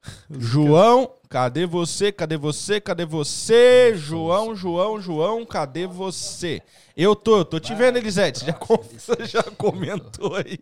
João, 0.31 1.13
cadê 1.33 1.65
você? 1.65 2.13
Cadê 2.13 2.37
você? 2.37 2.79
Cadê 2.79 3.07
você? 3.07 3.95
João, 3.97 4.55
João, 4.55 5.01
João, 5.01 5.47
cadê 5.47 5.87
você? 5.87 6.61
Eu 6.95 7.17
tô, 7.17 7.39
eu 7.39 7.45
tô 7.47 7.59
te 7.59 7.75
vendo, 7.75 7.97
Elisete. 7.97 8.41
Você 8.41 8.45
já, 8.47 8.53
com- 8.53 8.77
você 8.77 9.25
já 9.25 9.43
comentou 9.57 10.37
aí. 10.37 10.59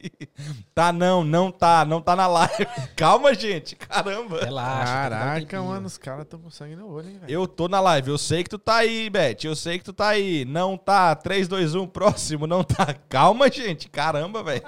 Tá 0.73 0.93
não, 0.93 1.25
não 1.25 1.51
tá, 1.51 1.85
não 1.85 2.01
tá 2.01 2.15
na 2.15 2.29
live. 2.29 2.67
Calma, 2.95 3.35
gente, 3.35 3.75
caramba. 3.75 4.45
Relaxa. 4.45 4.83
um 4.83 4.95
Caraca, 4.95 5.63
mano, 5.63 5.87
os 5.89 5.99
caras 5.99 6.25
tão 6.29 6.39
com 6.39 6.49
sangue 6.49 6.77
no 6.77 6.89
olho, 6.89 7.09
hein, 7.09 7.19
velho. 7.21 7.33
Eu 7.33 7.49
tô 7.49 7.67
na 7.67 7.81
live, 7.81 8.11
eu 8.11 8.19
sei 8.19 8.45
que 8.45 8.51
tu 8.51 8.59
tá 8.61 8.77
aí, 8.77 9.11
Beth. 9.11 9.39
Eu 9.43 9.57
sei 9.57 9.77
que 9.77 9.85
tu 9.85 9.93
tá 9.93 10.11
aí. 10.11 10.45
Não 10.45 10.77
tá. 10.77 11.17
3, 11.17 11.49
2, 11.49 11.75
1, 11.75 11.85
próximo, 11.89 12.47
não 12.47 12.63
tá. 12.63 12.95
Calma, 13.09 13.51
gente. 13.51 13.89
Caramba, 13.89 14.41
velho. 14.45 14.63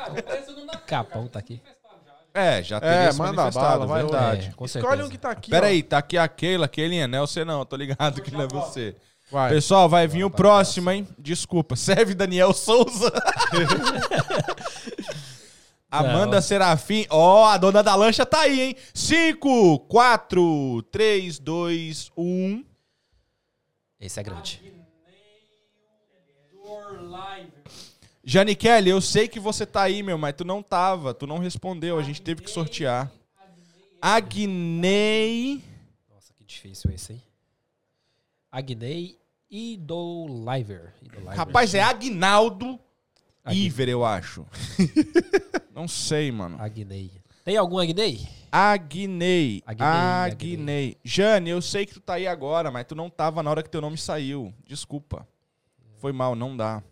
Capão 0.85 1.29
tá 1.29 1.39
aqui. 1.39 1.63
É, 2.35 2.63
já 2.63 2.81
teria 2.81 2.95
É, 2.97 3.13
se 3.13 3.19
manda 3.19 3.33
manifestado, 3.33 3.81
bala, 3.81 3.87
vai, 3.87 4.03
verdade. 4.03 4.49
É, 4.49 4.53
com 4.53 4.65
Escolhe 4.65 4.85
certeza. 4.87 5.07
um 5.07 5.11
que 5.11 5.19
tá 5.19 5.31
aqui, 5.31 5.51
Pera 5.51 5.67
ó. 5.67 5.69
aí, 5.69 5.83
tá 5.83 5.99
aqui 5.99 6.17
a 6.17 6.27
Keila, 6.27 6.67
Keilinha, 6.67 7.07
não 7.07 7.19
é 7.19 7.21
você 7.21 7.45
não, 7.45 7.65
tô 7.67 7.77
ligado 7.77 8.23
que 8.23 8.31
não 8.31 8.43
é 8.43 8.49
você. 8.49 8.97
Vai. 9.31 9.51
Pessoal, 9.51 9.89
vai 9.89 10.07
vir 10.07 10.25
o 10.25 10.31
próximo, 10.31 10.91
hein? 10.91 11.09
Desculpa. 11.19 11.75
Serve 11.75 12.15
Daniel 12.15 12.53
Souza. 12.53 13.11
Amanda 15.91 16.41
Serafim. 16.41 17.07
Ó, 17.11 17.45
a 17.47 17.57
dona 17.57 17.83
da 17.83 17.95
lancha 17.95 18.25
tá 18.27 18.41
aí, 18.41 18.61
hein? 18.61 18.77
5, 18.95 19.81
4, 19.81 20.83
3, 20.91 21.39
2, 21.39 22.11
1. 22.17 22.65
Esse 24.01 24.21
é 24.21 24.23
grande. 24.23 24.61
Jane 24.63 24.83
Kelly, 28.59 28.91
eu 28.91 29.01
sei 29.01 29.27
que 29.27 29.41
você 29.41 29.67
tá 29.67 29.83
aí, 29.83 30.03
meu, 30.03 30.17
mas 30.17 30.35
tu 30.35 30.45
não 30.45 30.63
tava. 30.63 31.13
Tu 31.13 31.27
não 31.27 31.39
respondeu. 31.39 31.99
A 31.99 32.03
gente 32.03 32.23
teve 32.23 32.43
que 32.43 32.51
sortear. 32.51 33.11
Agnei. 34.01 35.63
Nossa, 36.13 36.33
que 36.35 36.45
difícil 36.45 36.91
esse, 36.91 37.13
hein? 37.15 37.23
Agnei 38.51 39.19
Idoliver. 39.51 40.93
Idoliver. 41.03 41.37
Rapaz, 41.37 41.75
é 41.75 41.83
Agnaldo 41.83 42.79
Agui- 43.45 43.65
Iver, 43.67 43.89
eu 43.89 44.05
acho. 44.05 44.47
não 45.75 45.89
sei, 45.89 46.31
mano. 46.31 46.57
Agnei. 46.61 47.11
Tem 47.45 47.57
algum 47.57 47.79
Agnei? 47.79 48.27
Agnei. 48.51 49.63
Agnei, 49.67 50.33
Agnei. 50.33 50.97
Jane, 51.05 51.51
eu 51.51 51.61
sei 51.61 51.85
que 51.87 51.95
tu 51.95 52.01
tá 52.01 52.15
aí 52.15 52.27
agora, 52.27 52.71
mas 52.71 52.87
tu 52.87 52.95
não 52.95 53.11
tava 53.11 53.43
na 53.43 53.51
hora 53.51 53.63
que 53.63 53.71
teu 53.71 53.81
nome 53.81 53.99
saiu. 53.99 54.55
Desculpa. 54.67 55.27
Foi 55.99 56.13
mal, 56.13 56.35
não 56.37 56.57
dá. 56.57 56.83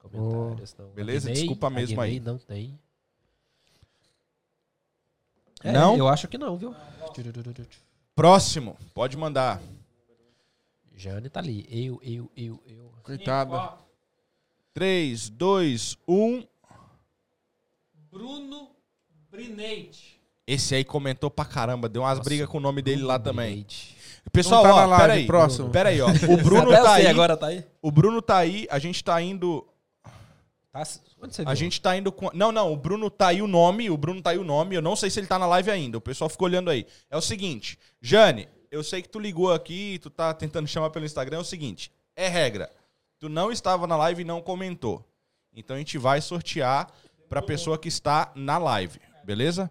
Comentários, 0.00 0.74
não. 0.78 0.88
Beleza? 0.90 1.28
Agnei, 1.28 1.42
Desculpa 1.42 1.70
mesmo 1.70 2.00
aí. 2.00 2.18
não 2.20 2.38
tem. 2.38 2.78
É, 5.62 5.72
Não? 5.72 5.96
Eu 5.96 6.08
acho 6.08 6.26
que 6.26 6.38
não, 6.38 6.56
viu? 6.56 6.74
Próximo, 8.14 8.76
pode 8.94 9.16
mandar. 9.16 9.60
Jane 10.96 11.28
tá 11.28 11.40
ali. 11.40 11.66
Eu, 11.70 12.00
eu, 12.02 12.30
eu, 12.36 12.62
eu. 12.66 12.92
Coitado. 13.02 13.72
3, 14.74 15.28
2, 15.30 15.98
1. 16.08 16.44
Bruno 18.10 18.70
Brinete. 19.30 20.20
Esse 20.46 20.74
aí 20.74 20.84
comentou 20.84 21.30
pra 21.30 21.44
caramba, 21.44 21.88
deu 21.88 22.02
umas 22.02 22.18
Nossa, 22.18 22.28
brigas 22.28 22.48
com 22.48 22.58
o 22.58 22.60
nome 22.60 22.82
dele 22.82 23.02
lá 23.02 23.18
também. 23.18 23.64
Pessoal, 24.32 24.62
tá 24.62 24.88
ó, 24.88 24.98
peraí. 24.98 25.26
próximo. 25.26 25.70
Peraí, 25.70 26.00
ó. 26.00 26.08
O 26.08 26.36
Bruno 26.42 26.70
tá 26.70 26.82
você 26.82 26.88
aí. 27.02 27.06
agora 27.06 27.36
tá 27.36 27.46
aí? 27.46 27.64
O 27.80 27.90
Bruno 27.90 28.20
tá 28.20 28.36
aí, 28.38 28.66
a 28.70 28.78
gente 28.78 29.02
tá 29.04 29.20
indo. 29.22 29.66
Tá, 30.72 30.82
onde 31.20 31.34
você 31.34 31.42
A 31.42 31.46
viu? 31.46 31.56
gente 31.56 31.80
tá 31.80 31.96
indo 31.96 32.12
com. 32.12 32.30
Não, 32.32 32.52
não, 32.52 32.72
o 32.72 32.76
Bruno 32.76 33.10
tá 33.10 33.28
aí 33.28 33.42
o 33.42 33.48
nome, 33.48 33.90
o 33.90 33.96
Bruno 33.96 34.22
tá 34.22 34.30
aí 34.30 34.38
o 34.38 34.44
nome. 34.44 34.76
Eu 34.76 34.82
não 34.82 34.94
sei 34.94 35.10
se 35.10 35.18
ele 35.18 35.26
tá 35.26 35.38
na 35.38 35.46
live 35.46 35.70
ainda. 35.70 35.98
O 35.98 36.00
pessoal 36.00 36.30
ficou 36.30 36.46
olhando 36.46 36.70
aí. 36.70 36.86
É 37.10 37.16
o 37.16 37.20
seguinte, 37.20 37.76
Jane, 38.00 38.48
eu 38.70 38.84
sei 38.84 39.02
que 39.02 39.08
tu 39.08 39.18
ligou 39.18 39.52
aqui, 39.52 39.98
tu 40.00 40.08
tá 40.10 40.32
tentando 40.32 40.68
chamar 40.68 40.90
pelo 40.90 41.04
Instagram. 41.04 41.38
É 41.38 41.40
o 41.40 41.44
seguinte, 41.44 41.90
é 42.14 42.28
regra. 42.28 42.70
Tu 43.18 43.28
não 43.28 43.50
estava 43.50 43.86
na 43.86 43.96
live 43.96 44.22
e 44.22 44.24
não 44.24 44.40
comentou. 44.40 45.04
Então 45.54 45.74
a 45.74 45.78
gente 45.80 45.98
vai 45.98 46.20
sortear 46.20 46.88
pra 47.28 47.42
pessoa 47.42 47.76
que 47.76 47.88
está 47.88 48.30
na 48.36 48.56
live, 48.56 49.00
beleza? 49.24 49.68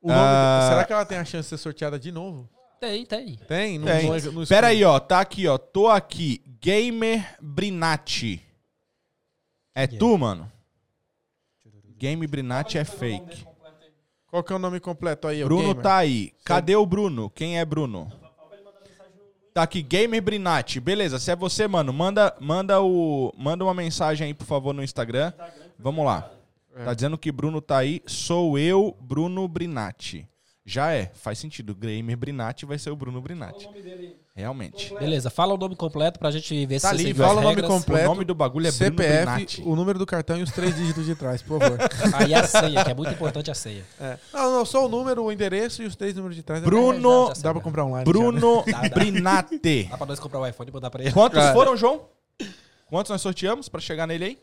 O 0.00 0.08
nome 0.08 0.18
Ah. 0.20 0.60
do- 0.62 0.68
Será 0.70 0.84
que 0.84 0.92
ela 0.94 1.04
tem 1.04 1.18
a 1.18 1.24
chance 1.24 1.44
de 1.48 1.50
ser 1.50 1.58
sorteada 1.62 1.98
de 1.98 2.10
novo? 2.10 2.48
Tem, 2.80 3.04
tem. 3.04 3.36
Tem? 3.48 3.78
Não, 3.78 3.86
Tem. 3.86 4.46
Pera 4.46 4.68
aí, 4.68 4.82
ó, 4.84 4.98
tá 4.98 5.20
aqui, 5.20 5.46
ó. 5.46 5.58
Tô 5.58 5.88
aqui, 5.88 6.42
Gamer 6.60 7.36
Brinatti. 7.40 8.42
É 9.78 9.86
tu, 9.86 10.16
mano? 10.16 10.50
Game 11.98 12.26
Brinatti 12.26 12.78
é 12.78 12.84
fake. 12.84 13.46
Qual 14.26 14.42
que 14.42 14.50
é 14.50 14.56
o 14.56 14.58
nome 14.58 14.80
completo 14.80 15.28
aí? 15.28 15.44
Bruno 15.44 15.74
tá 15.74 15.98
aí. 15.98 16.32
Cadê 16.42 16.74
o 16.74 16.86
Bruno? 16.86 17.28
Quem 17.28 17.58
é 17.58 17.64
Bruno? 17.64 18.10
Tá 19.52 19.64
aqui, 19.64 19.82
Gamer 19.82 20.22
Brinatti. 20.22 20.80
Beleza, 20.80 21.18
se 21.18 21.30
é 21.30 21.36
você, 21.36 21.68
mano, 21.68 21.92
manda, 21.92 22.34
manda, 22.40 22.80
o, 22.80 23.32
manda 23.36 23.64
uma 23.64 23.74
mensagem 23.74 24.28
aí, 24.28 24.34
por 24.34 24.46
favor, 24.46 24.72
no 24.72 24.82
Instagram. 24.82 25.30
Vamos 25.78 26.06
lá. 26.06 26.30
Tá 26.82 26.94
dizendo 26.94 27.18
que 27.18 27.30
Bruno 27.30 27.60
tá 27.60 27.76
aí. 27.76 28.02
Sou 28.06 28.58
eu, 28.58 28.96
Bruno 28.98 29.46
Brinatti. 29.46 30.26
Já 30.68 30.92
é, 30.92 31.12
faz 31.14 31.38
sentido. 31.38 31.76
Gamer 31.76 32.16
Brinatti 32.16 32.66
vai 32.66 32.76
ser 32.76 32.90
o 32.90 32.96
Bruno 32.96 33.20
Brinatti. 33.22 33.68
Realmente. 34.34 34.92
Beleza, 34.98 35.30
fala 35.30 35.54
o 35.54 35.56
nome 35.56 35.76
completo 35.76 36.18
pra 36.18 36.30
gente 36.32 36.66
ver 36.66 36.80
Tá 36.80 36.88
se 36.88 36.94
ali, 36.94 37.04
você 37.04 37.14
fala 37.14 37.28
as 37.28 37.38
o 37.38 37.40
nome 37.40 37.54
regras. 37.54 37.68
completo. 37.70 38.04
O 38.04 38.08
nome 38.08 38.24
do 38.24 38.34
bagulho 38.34 38.66
é 38.66 38.72
Bruno 38.72 38.84
CPF, 38.96 39.16
Brinatti. 39.24 39.62
o 39.64 39.76
número 39.76 39.96
do 39.98 40.04
cartão 40.04 40.36
e 40.36 40.42
os 40.42 40.50
três 40.50 40.74
dígitos 40.74 41.06
de 41.06 41.14
trás, 41.14 41.40
por 41.40 41.60
favor. 41.60 41.78
Aí 42.14 42.34
a 42.34 42.44
senha, 42.44 42.84
que 42.84 42.90
é 42.90 42.94
muito 42.94 43.12
importante 43.12 43.48
a 43.48 43.54
senha. 43.54 43.84
É. 44.00 44.18
Não, 44.32 44.52
não, 44.58 44.64
só 44.66 44.84
o 44.84 44.88
número, 44.88 45.22
o 45.22 45.30
endereço 45.30 45.84
e 45.84 45.86
os 45.86 45.94
três 45.94 46.16
números 46.16 46.34
de 46.36 46.42
trás. 46.42 46.60
Bruno, 46.64 47.28
Já 47.28 47.34
sei, 47.36 47.42
Dá 47.44 47.50
pra 47.52 47.60
já. 47.60 47.64
comprar 47.64 47.84
online. 47.84 48.04
Bruno 48.04 48.64
Dá, 48.66 48.82
dá. 48.82 48.88
Brinatti. 48.88 49.84
Dá 49.88 49.96
pra 49.96 50.06
nós 50.06 50.18
comprar 50.18 50.40
o 50.40 50.46
iPhone 50.46 50.68
e 50.68 50.72
mandar 50.74 50.90
pra 50.90 51.02
ele. 51.02 51.12
Quantos 51.12 51.38
Cara. 51.38 51.54
foram, 51.54 51.76
João? 51.76 52.08
Quantos 52.88 53.10
nós 53.10 53.22
sorteamos 53.22 53.68
pra 53.68 53.80
chegar 53.80 54.06
nele 54.08 54.24
aí? 54.24 54.38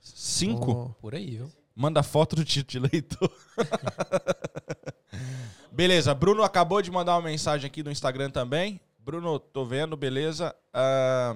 Cinco? 0.00 0.96
Por 1.00 1.14
aí, 1.14 1.36
viu? 1.36 1.50
Manda 1.80 2.02
foto 2.02 2.36
do 2.36 2.44
título 2.44 2.86
de 2.86 2.90
eleitor. 2.90 3.32
beleza, 5.72 6.12
Bruno 6.12 6.42
acabou 6.42 6.82
de 6.82 6.90
mandar 6.90 7.14
uma 7.14 7.22
mensagem 7.22 7.66
aqui 7.66 7.82
no 7.82 7.90
Instagram 7.90 8.28
também. 8.28 8.78
Bruno, 8.98 9.38
tô 9.38 9.64
vendo, 9.64 9.96
beleza. 9.96 10.54
Ah, 10.74 11.34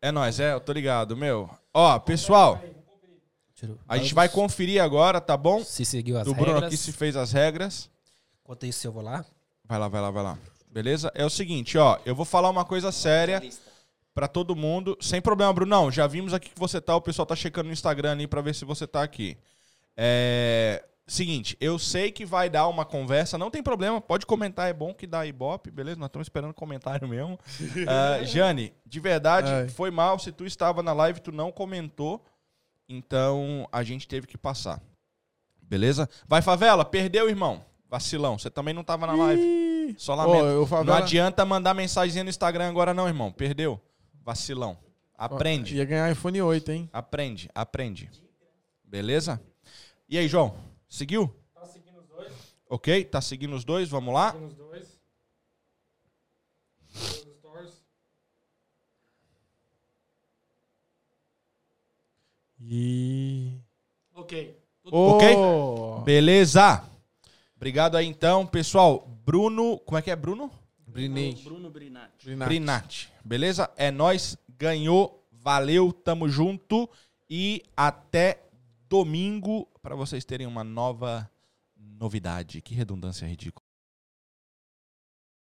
é 0.00 0.12
nóis, 0.12 0.38
é, 0.38 0.52
eu 0.52 0.60
tô 0.60 0.72
ligado, 0.72 1.16
meu. 1.16 1.50
Ó, 1.74 1.98
pessoal, 1.98 2.62
a 3.88 3.98
gente 3.98 4.14
vai 4.14 4.28
conferir 4.28 4.80
agora, 4.80 5.20
tá 5.20 5.36
bom? 5.36 5.64
Se 5.64 5.84
seguiu 5.84 6.18
as 6.18 6.24
Do 6.24 6.32
Bruno 6.32 6.52
regras. 6.52 6.68
aqui 6.68 6.76
se 6.76 6.92
fez 6.92 7.16
as 7.16 7.32
regras. 7.32 7.90
Enquanto 8.44 8.64
isso, 8.64 8.86
eu 8.86 8.92
vou 8.92 9.02
lá. 9.02 9.24
Vai 9.64 9.80
lá, 9.80 9.88
vai 9.88 10.02
lá, 10.02 10.10
vai 10.12 10.22
lá. 10.22 10.38
Beleza? 10.70 11.10
É 11.16 11.24
o 11.24 11.30
seguinte, 11.30 11.76
ó, 11.76 11.98
eu 12.06 12.14
vou 12.14 12.24
falar 12.24 12.48
uma 12.48 12.64
coisa 12.64 12.92
séria. 12.92 13.42
Pra 14.16 14.26
todo 14.26 14.56
mundo. 14.56 14.96
Sem 14.98 15.20
problema, 15.20 15.52
Brunão. 15.52 15.92
Já 15.92 16.06
vimos 16.06 16.32
aqui 16.32 16.48
que 16.48 16.58
você 16.58 16.80
tá. 16.80 16.96
O 16.96 17.02
pessoal 17.02 17.26
tá 17.26 17.36
checando 17.36 17.66
no 17.66 17.72
Instagram 17.72 18.12
ali 18.12 18.26
pra 18.26 18.40
ver 18.40 18.54
se 18.54 18.64
você 18.64 18.86
tá 18.86 19.02
aqui. 19.02 19.36
É. 19.94 20.82
Seguinte, 21.06 21.56
eu 21.60 21.78
sei 21.78 22.10
que 22.10 22.24
vai 22.24 22.50
dar 22.50 22.66
uma 22.66 22.84
conversa, 22.84 23.38
não 23.38 23.48
tem 23.48 23.62
problema, 23.62 24.00
pode 24.00 24.26
comentar, 24.26 24.68
é 24.68 24.72
bom 24.72 24.92
que 24.92 25.06
dá 25.06 25.24
ibope, 25.24 25.70
beleza? 25.70 26.00
Nós 26.00 26.08
estamos 26.08 26.26
esperando 26.26 26.52
comentário 26.52 27.06
mesmo. 27.06 27.38
Ah, 27.86 28.24
Jane, 28.24 28.72
de 28.84 28.98
verdade, 28.98 29.48
Ai. 29.48 29.68
foi 29.68 29.88
mal. 29.92 30.18
Se 30.18 30.32
tu 30.32 30.44
estava 30.44 30.82
na 30.82 30.92
live, 30.92 31.20
tu 31.20 31.30
não 31.30 31.52
comentou, 31.52 32.24
então 32.88 33.68
a 33.70 33.84
gente 33.84 34.08
teve 34.08 34.26
que 34.26 34.36
passar. 34.36 34.82
Beleza? 35.62 36.08
Vai, 36.26 36.42
favela, 36.42 36.84
perdeu, 36.84 37.28
irmão. 37.28 37.64
Vacilão, 37.88 38.36
você 38.36 38.50
também 38.50 38.74
não 38.74 38.82
tava 38.82 39.06
na 39.06 39.14
live. 39.14 39.94
Só 39.96 40.16
lamento. 40.16 40.44
Não 40.44 40.66
favela, 40.66 40.98
adianta 40.98 41.44
mandar 41.44 41.72
mensagem 41.72 42.24
no 42.24 42.30
Instagram 42.30 42.68
agora, 42.68 42.92
não, 42.92 43.06
irmão. 43.06 43.30
Perdeu. 43.30 43.80
Vacilão. 44.26 44.76
Aprende. 45.16 45.76
Ia 45.76 45.84
ganhar 45.84 46.10
iPhone 46.10 46.42
8, 46.42 46.72
hein? 46.72 46.90
Aprende, 46.92 47.48
aprende. 47.54 48.10
Beleza? 48.82 49.40
E 50.08 50.18
aí, 50.18 50.26
João? 50.26 50.58
Seguiu? 50.88 51.32
Tá 51.54 51.64
seguindo 51.64 52.00
os 52.00 52.08
dois. 52.08 52.32
Ok, 52.68 53.04
tá 53.04 53.20
seguindo 53.20 53.54
os 53.54 53.64
dois, 53.64 53.88
vamos 53.88 54.12
lá. 54.12 54.32
Seguindo 54.32 54.48
os 54.48 54.54
dois. 54.56 54.96
E. 62.58 63.60
Ok. 64.12 64.60
Tudo 64.82 64.96
Ok? 64.96 65.36
Oh! 65.36 66.00
Beleza. 66.00 66.84
Obrigado 67.54 67.96
aí 67.96 68.06
então, 68.08 68.44
pessoal. 68.44 69.06
Bruno, 69.24 69.78
como 69.78 69.98
é 69.98 70.02
que 70.02 70.10
é 70.10 70.16
Bruno? 70.16 70.50
Brinei. 70.84 71.34
Bruno 71.44 71.70
Brinatti. 71.70 72.34
Brinati. 72.34 73.15
Beleza? 73.26 73.68
É 73.76 73.90
nós, 73.90 74.36
ganhou. 74.48 75.26
Valeu, 75.32 75.92
tamo 75.92 76.28
junto 76.28 76.88
e 77.30 77.62
até 77.76 78.42
domingo 78.88 79.68
pra 79.82 79.94
vocês 79.94 80.24
terem 80.24 80.46
uma 80.46 80.64
nova 80.64 81.30
novidade. 81.76 82.60
Que 82.60 82.74
redundância 82.74 83.26
ridícula. 83.26 83.64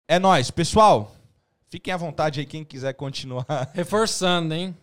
É 0.08 0.20
nós, 0.20 0.52
pessoal. 0.52 1.16
Fiquem 1.68 1.94
à 1.94 1.98
vontade 1.98 2.40
aí 2.40 2.46
quem 2.46 2.64
quiser 2.64 2.94
continuar. 2.94 3.46
Reforçando, 3.74 4.54
hein? 4.54 4.76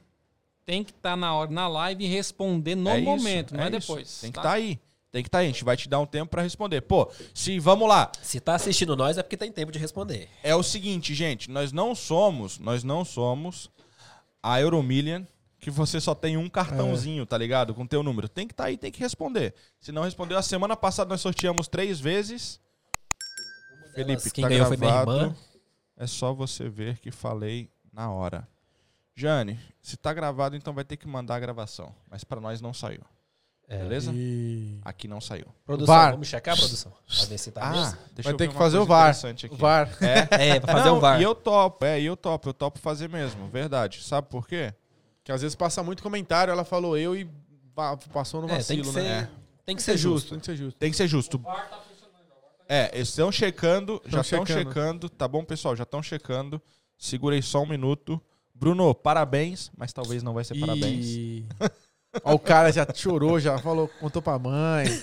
Tem 0.64 0.82
que 0.82 0.90
estar 0.90 1.16
na 1.16 1.34
hora, 1.34 1.50
na 1.50 1.68
live 1.68 2.04
e 2.04 2.08
responder 2.08 2.74
no 2.74 2.90
É 2.90 2.98
isso, 2.98 3.04
momento, 3.04 3.54
não 3.54 3.62
é, 3.64 3.68
isso. 3.68 3.80
depois. 3.80 4.20
Tem 4.20 4.30
que 4.30 4.34
tá? 4.36 4.40
estar 4.40 4.52
aí. 4.52 4.80
Tem 5.12 5.22
que 5.22 5.28
estar 5.28 5.38
aí. 5.40 5.44
A 5.44 5.48
gente 5.48 5.62
vai 5.62 5.76
te 5.76 5.88
dar 5.88 6.00
um 6.00 6.06
tempo 6.06 6.30
pra 6.30 6.40
responder. 6.42 6.80
Pô, 6.80 7.08
se 7.34 7.58
vamos 7.58 7.86
lá. 7.86 8.10
Se 8.22 8.40
tá 8.40 8.54
assistindo 8.54 8.96
nós 8.96 9.18
é 9.18 9.22
porque 9.22 9.36
tem 9.36 9.52
tempo 9.52 9.70
de 9.70 9.78
responder. 9.78 10.28
É 10.42 10.56
o 10.56 10.62
seguinte, 10.62 11.14
gente, 11.14 11.50
nós 11.50 11.70
não 11.70 11.94
somos, 11.94 12.58
nós 12.58 12.82
não 12.82 13.04
somos 13.04 13.70
a 14.42 14.58
Euromillion 14.60 15.24
que 15.60 15.70
você 15.70 16.00
só 16.00 16.12
tem 16.14 16.36
um 16.36 16.48
cartãozinho, 16.48 17.24
tá 17.24 17.38
ligado? 17.38 17.72
Com 17.74 17.86
teu 17.86 18.02
número. 18.02 18.28
Tem 18.28 18.48
que 18.48 18.52
estar 18.54 18.64
aí, 18.64 18.76
tem 18.76 18.90
que 18.90 18.98
responder. 18.98 19.54
Se 19.78 19.92
não 19.92 20.02
respondeu, 20.02 20.36
a 20.36 20.42
semana 20.42 20.74
passada 20.76 21.10
nós 21.10 21.20
sorteamos 21.20 21.68
três 21.68 22.00
vezes. 22.00 22.58
Felipe, 23.94 24.30
Quem 24.30 24.42
tá 24.42 24.48
ganhou 24.48 24.66
foi 24.66 24.76
minha 24.78 24.90
gravado. 24.90 25.20
irmã. 25.20 25.36
É 25.96 26.06
só 26.06 26.32
você 26.32 26.68
ver 26.68 26.98
que 26.98 27.10
falei 27.10 27.70
na 27.92 28.10
hora. 28.10 28.48
Jane, 29.14 29.60
se 29.80 29.96
tá 29.96 30.12
gravado, 30.12 30.56
então 30.56 30.72
vai 30.72 30.84
ter 30.84 30.96
que 30.96 31.06
mandar 31.06 31.36
a 31.36 31.40
gravação. 31.40 31.94
Mas 32.10 32.24
pra 32.24 32.40
nós 32.40 32.60
não 32.60 32.72
saiu. 32.72 33.02
É. 33.68 33.78
Beleza? 33.78 34.12
E... 34.14 34.78
Aqui 34.84 35.08
não 35.08 35.20
saiu. 35.20 35.46
Produção, 35.64 35.94
VAR. 35.94 36.10
vamos 36.12 36.28
checar, 36.28 36.56
produção? 36.56 36.92
Pra 37.08 37.24
ver 37.24 37.38
se 37.38 37.50
tá 37.50 37.62
Ah, 37.64 37.96
Vai 38.22 38.32
eu 38.32 38.36
ter 38.36 38.48
que 38.48 38.54
fazer 38.54 38.78
o 38.78 38.84
VAR. 38.84 39.10
aqui. 39.10 39.48
O 39.50 39.56
VAR. 39.56 39.88
É, 40.02 40.48
É, 40.56 40.60
pra 40.60 40.72
fazer 40.74 40.88
Não, 40.90 40.96
um 40.98 41.00
VAR. 41.00 41.20
E 41.20 41.24
eu 41.24 41.34
topo, 41.34 41.84
é, 41.84 42.00
e 42.00 42.04
eu 42.04 42.16
topo, 42.16 42.48
eu 42.50 42.54
topo 42.54 42.78
fazer 42.78 43.08
mesmo, 43.08 43.48
verdade. 43.48 44.02
Sabe 44.02 44.28
por 44.28 44.46
quê? 44.46 44.74
Que 45.24 45.32
às 45.32 45.40
vezes 45.40 45.54
passa 45.54 45.82
muito 45.82 46.02
comentário, 46.02 46.50
ela 46.52 46.64
falou 46.64 46.98
eu 46.98 47.16
e 47.16 47.30
pa- 47.74 47.96
passou 48.12 48.40
no 48.42 48.46
É, 48.48 48.50
tem 48.50 48.58
vacilo, 48.58 48.84
que 48.84 48.92
ser, 48.92 49.02
né? 49.02 49.28
tem 49.64 49.76
que 49.76 49.82
ser 49.82 49.96
justo. 49.96 50.30
Tem 50.30 50.38
que 50.40 50.46
ser 50.46 50.56
justo. 50.56 50.78
Tem 50.78 50.90
que 50.90 50.96
ser 50.96 51.06
justo. 51.08 51.40
É, 52.68 52.90
eles 52.94 53.08
estão 53.08 53.30
checando, 53.30 54.00
já 54.06 54.20
estão 54.22 54.44
checando. 54.46 54.68
checando, 54.68 55.08
tá 55.08 55.28
bom, 55.28 55.44
pessoal? 55.44 55.76
Já 55.76 55.82
estão 55.84 56.02
checando. 56.02 56.60
Segurei 56.98 57.40
só 57.42 57.62
um 57.62 57.66
minuto. 57.66 58.20
Bruno, 58.54 58.94
parabéns, 58.94 59.70
mas 59.76 59.92
talvez 59.92 60.22
não 60.22 60.34
vai 60.34 60.44
ser 60.44 60.58
parabéns. 60.58 61.44
Ó, 62.24 62.34
o 62.34 62.38
cara 62.38 62.70
já 62.72 62.86
chorou, 62.94 63.40
já 63.40 63.58
falou, 63.58 63.88
contou 64.00 64.20
pra 64.20 64.38
mãe. 64.38 64.86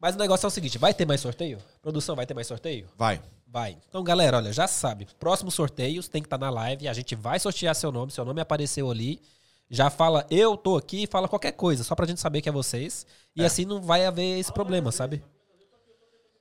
Mas 0.00 0.14
o 0.14 0.18
negócio 0.18 0.46
é 0.46 0.48
o 0.48 0.50
seguinte, 0.50 0.76
vai 0.76 0.92
ter 0.92 1.06
mais 1.06 1.20
sorteio? 1.20 1.58
Produção, 1.80 2.14
vai 2.14 2.26
ter 2.26 2.34
mais 2.34 2.46
sorteio? 2.46 2.86
Vai. 2.96 3.22
Vai. 3.46 3.78
Então, 3.88 4.02
galera, 4.02 4.36
olha, 4.36 4.52
já 4.52 4.66
sabe. 4.66 5.06
Próximos 5.18 5.54
sorteios 5.54 6.08
tem 6.08 6.20
que 6.20 6.26
estar 6.26 6.36
na 6.36 6.50
live. 6.50 6.88
A 6.88 6.92
gente 6.92 7.14
vai 7.14 7.38
sortear 7.38 7.74
seu 7.74 7.92
nome. 7.92 8.12
Seu 8.12 8.24
nome 8.24 8.40
apareceu 8.40 8.90
ali. 8.90 9.22
Já 9.70 9.88
fala, 9.88 10.26
eu 10.30 10.56
tô 10.56 10.76
aqui, 10.76 11.06
fala 11.06 11.26
qualquer 11.26 11.52
coisa, 11.52 11.82
só 11.82 11.94
pra 11.94 12.06
gente 12.06 12.20
saber 12.20 12.42
que 12.42 12.48
é 12.48 12.52
vocês. 12.52 13.06
E 13.34 13.44
assim 13.44 13.64
não 13.64 13.80
vai 13.80 14.04
haver 14.04 14.38
esse 14.38 14.52
problema, 14.52 14.92
sabe? 14.92 15.22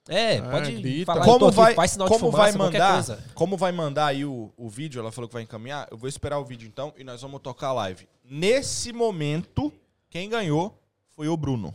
É, 0.09 0.37
Ah, 0.39 0.49
pode 0.51 0.71
grita. 0.81 1.05
falar, 1.13 1.23
Como 1.25 1.45
aqui, 1.47 1.55
vai, 1.55 1.73
faz 1.75 1.91
sinal 1.91 2.07
como 2.09 2.29
de 2.29 2.35
vai 2.35 2.51
fumaça, 2.51 2.57
qualquer 2.57 2.79
mandar, 2.79 2.93
coisa. 2.93 3.23
como 3.33 3.55
vai 3.57 3.71
mandar 3.71 4.05
aí 4.07 4.25
o, 4.25 4.51
o 4.57 4.67
vídeo, 4.69 4.99
ela 4.99 5.11
falou 5.13 5.29
que 5.29 5.33
vai 5.33 5.43
encaminhar, 5.43 5.87
eu 5.89 5.97
vou 5.97 6.09
esperar 6.09 6.39
o 6.39 6.43
vídeo 6.45 6.67
então 6.67 6.93
e 6.97 7.03
nós 7.05 7.21
vamos 7.21 7.39
tocar 7.41 7.67
a 7.69 7.73
live. 7.73 8.07
Nesse 8.23 8.91
momento, 8.91 9.71
quem 10.09 10.29
ganhou 10.29 10.77
foi 11.15 11.29
o 11.29 11.37
Bruno. 11.37 11.73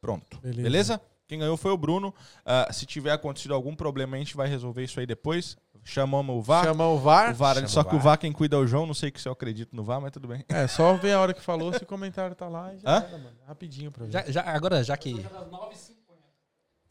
Pronto. 0.00 0.38
Beleza. 0.40 0.62
Beleza? 0.62 1.00
Quem 1.28 1.38
ganhou 1.38 1.56
foi 1.56 1.70
o 1.70 1.76
Bruno. 1.76 2.14
Ah, 2.46 2.68
se 2.72 2.86
tiver 2.86 3.12
acontecido 3.12 3.52
algum 3.54 3.76
problema, 3.76 4.16
a 4.16 4.18
gente 4.18 4.34
vai 4.36 4.48
resolver 4.48 4.82
isso 4.82 4.98
aí 4.98 5.06
depois. 5.06 5.56
Chamamos 5.84 6.36
o 6.36 6.42
VAR. 6.42 6.64
Chama 6.64 6.86
o 6.88 6.98
VAR. 6.98 7.30
O 7.30 7.34
VAR, 7.34 7.54
Chama 7.56 7.68
só 7.68 7.80
o 7.80 7.84
que 7.84 7.90
o 7.90 7.98
VAR. 7.98 8.02
VAR 8.04 8.18
quem 8.18 8.32
cuida 8.32 8.56
é 8.56 8.58
o 8.58 8.66
João, 8.66 8.86
não 8.86 8.94
sei 8.94 9.10
que 9.10 9.20
se 9.20 9.28
eu 9.28 9.32
acredito 9.32 9.74
no 9.76 9.84
VAR, 9.84 10.00
mas 10.00 10.10
tudo 10.12 10.26
bem. 10.28 10.44
É, 10.48 10.66
só 10.66 10.94
ver 10.94 11.12
a 11.12 11.20
hora 11.20 11.32
que 11.34 11.40
falou, 11.42 11.72
se 11.72 11.82
o 11.82 11.86
comentário 11.86 12.34
tá 12.34 12.48
lá 12.48 12.74
e 12.74 12.78
já 12.78 12.88
Hã? 12.98 13.02
era, 13.06 13.18
mano. 13.18 13.36
Rapidinho 13.46 13.90
pra 13.92 14.04
ver. 14.06 14.12
Já, 14.12 14.22
já- 14.30 14.42
agora, 14.42 14.82
já 14.82 14.96
que. 14.96 15.24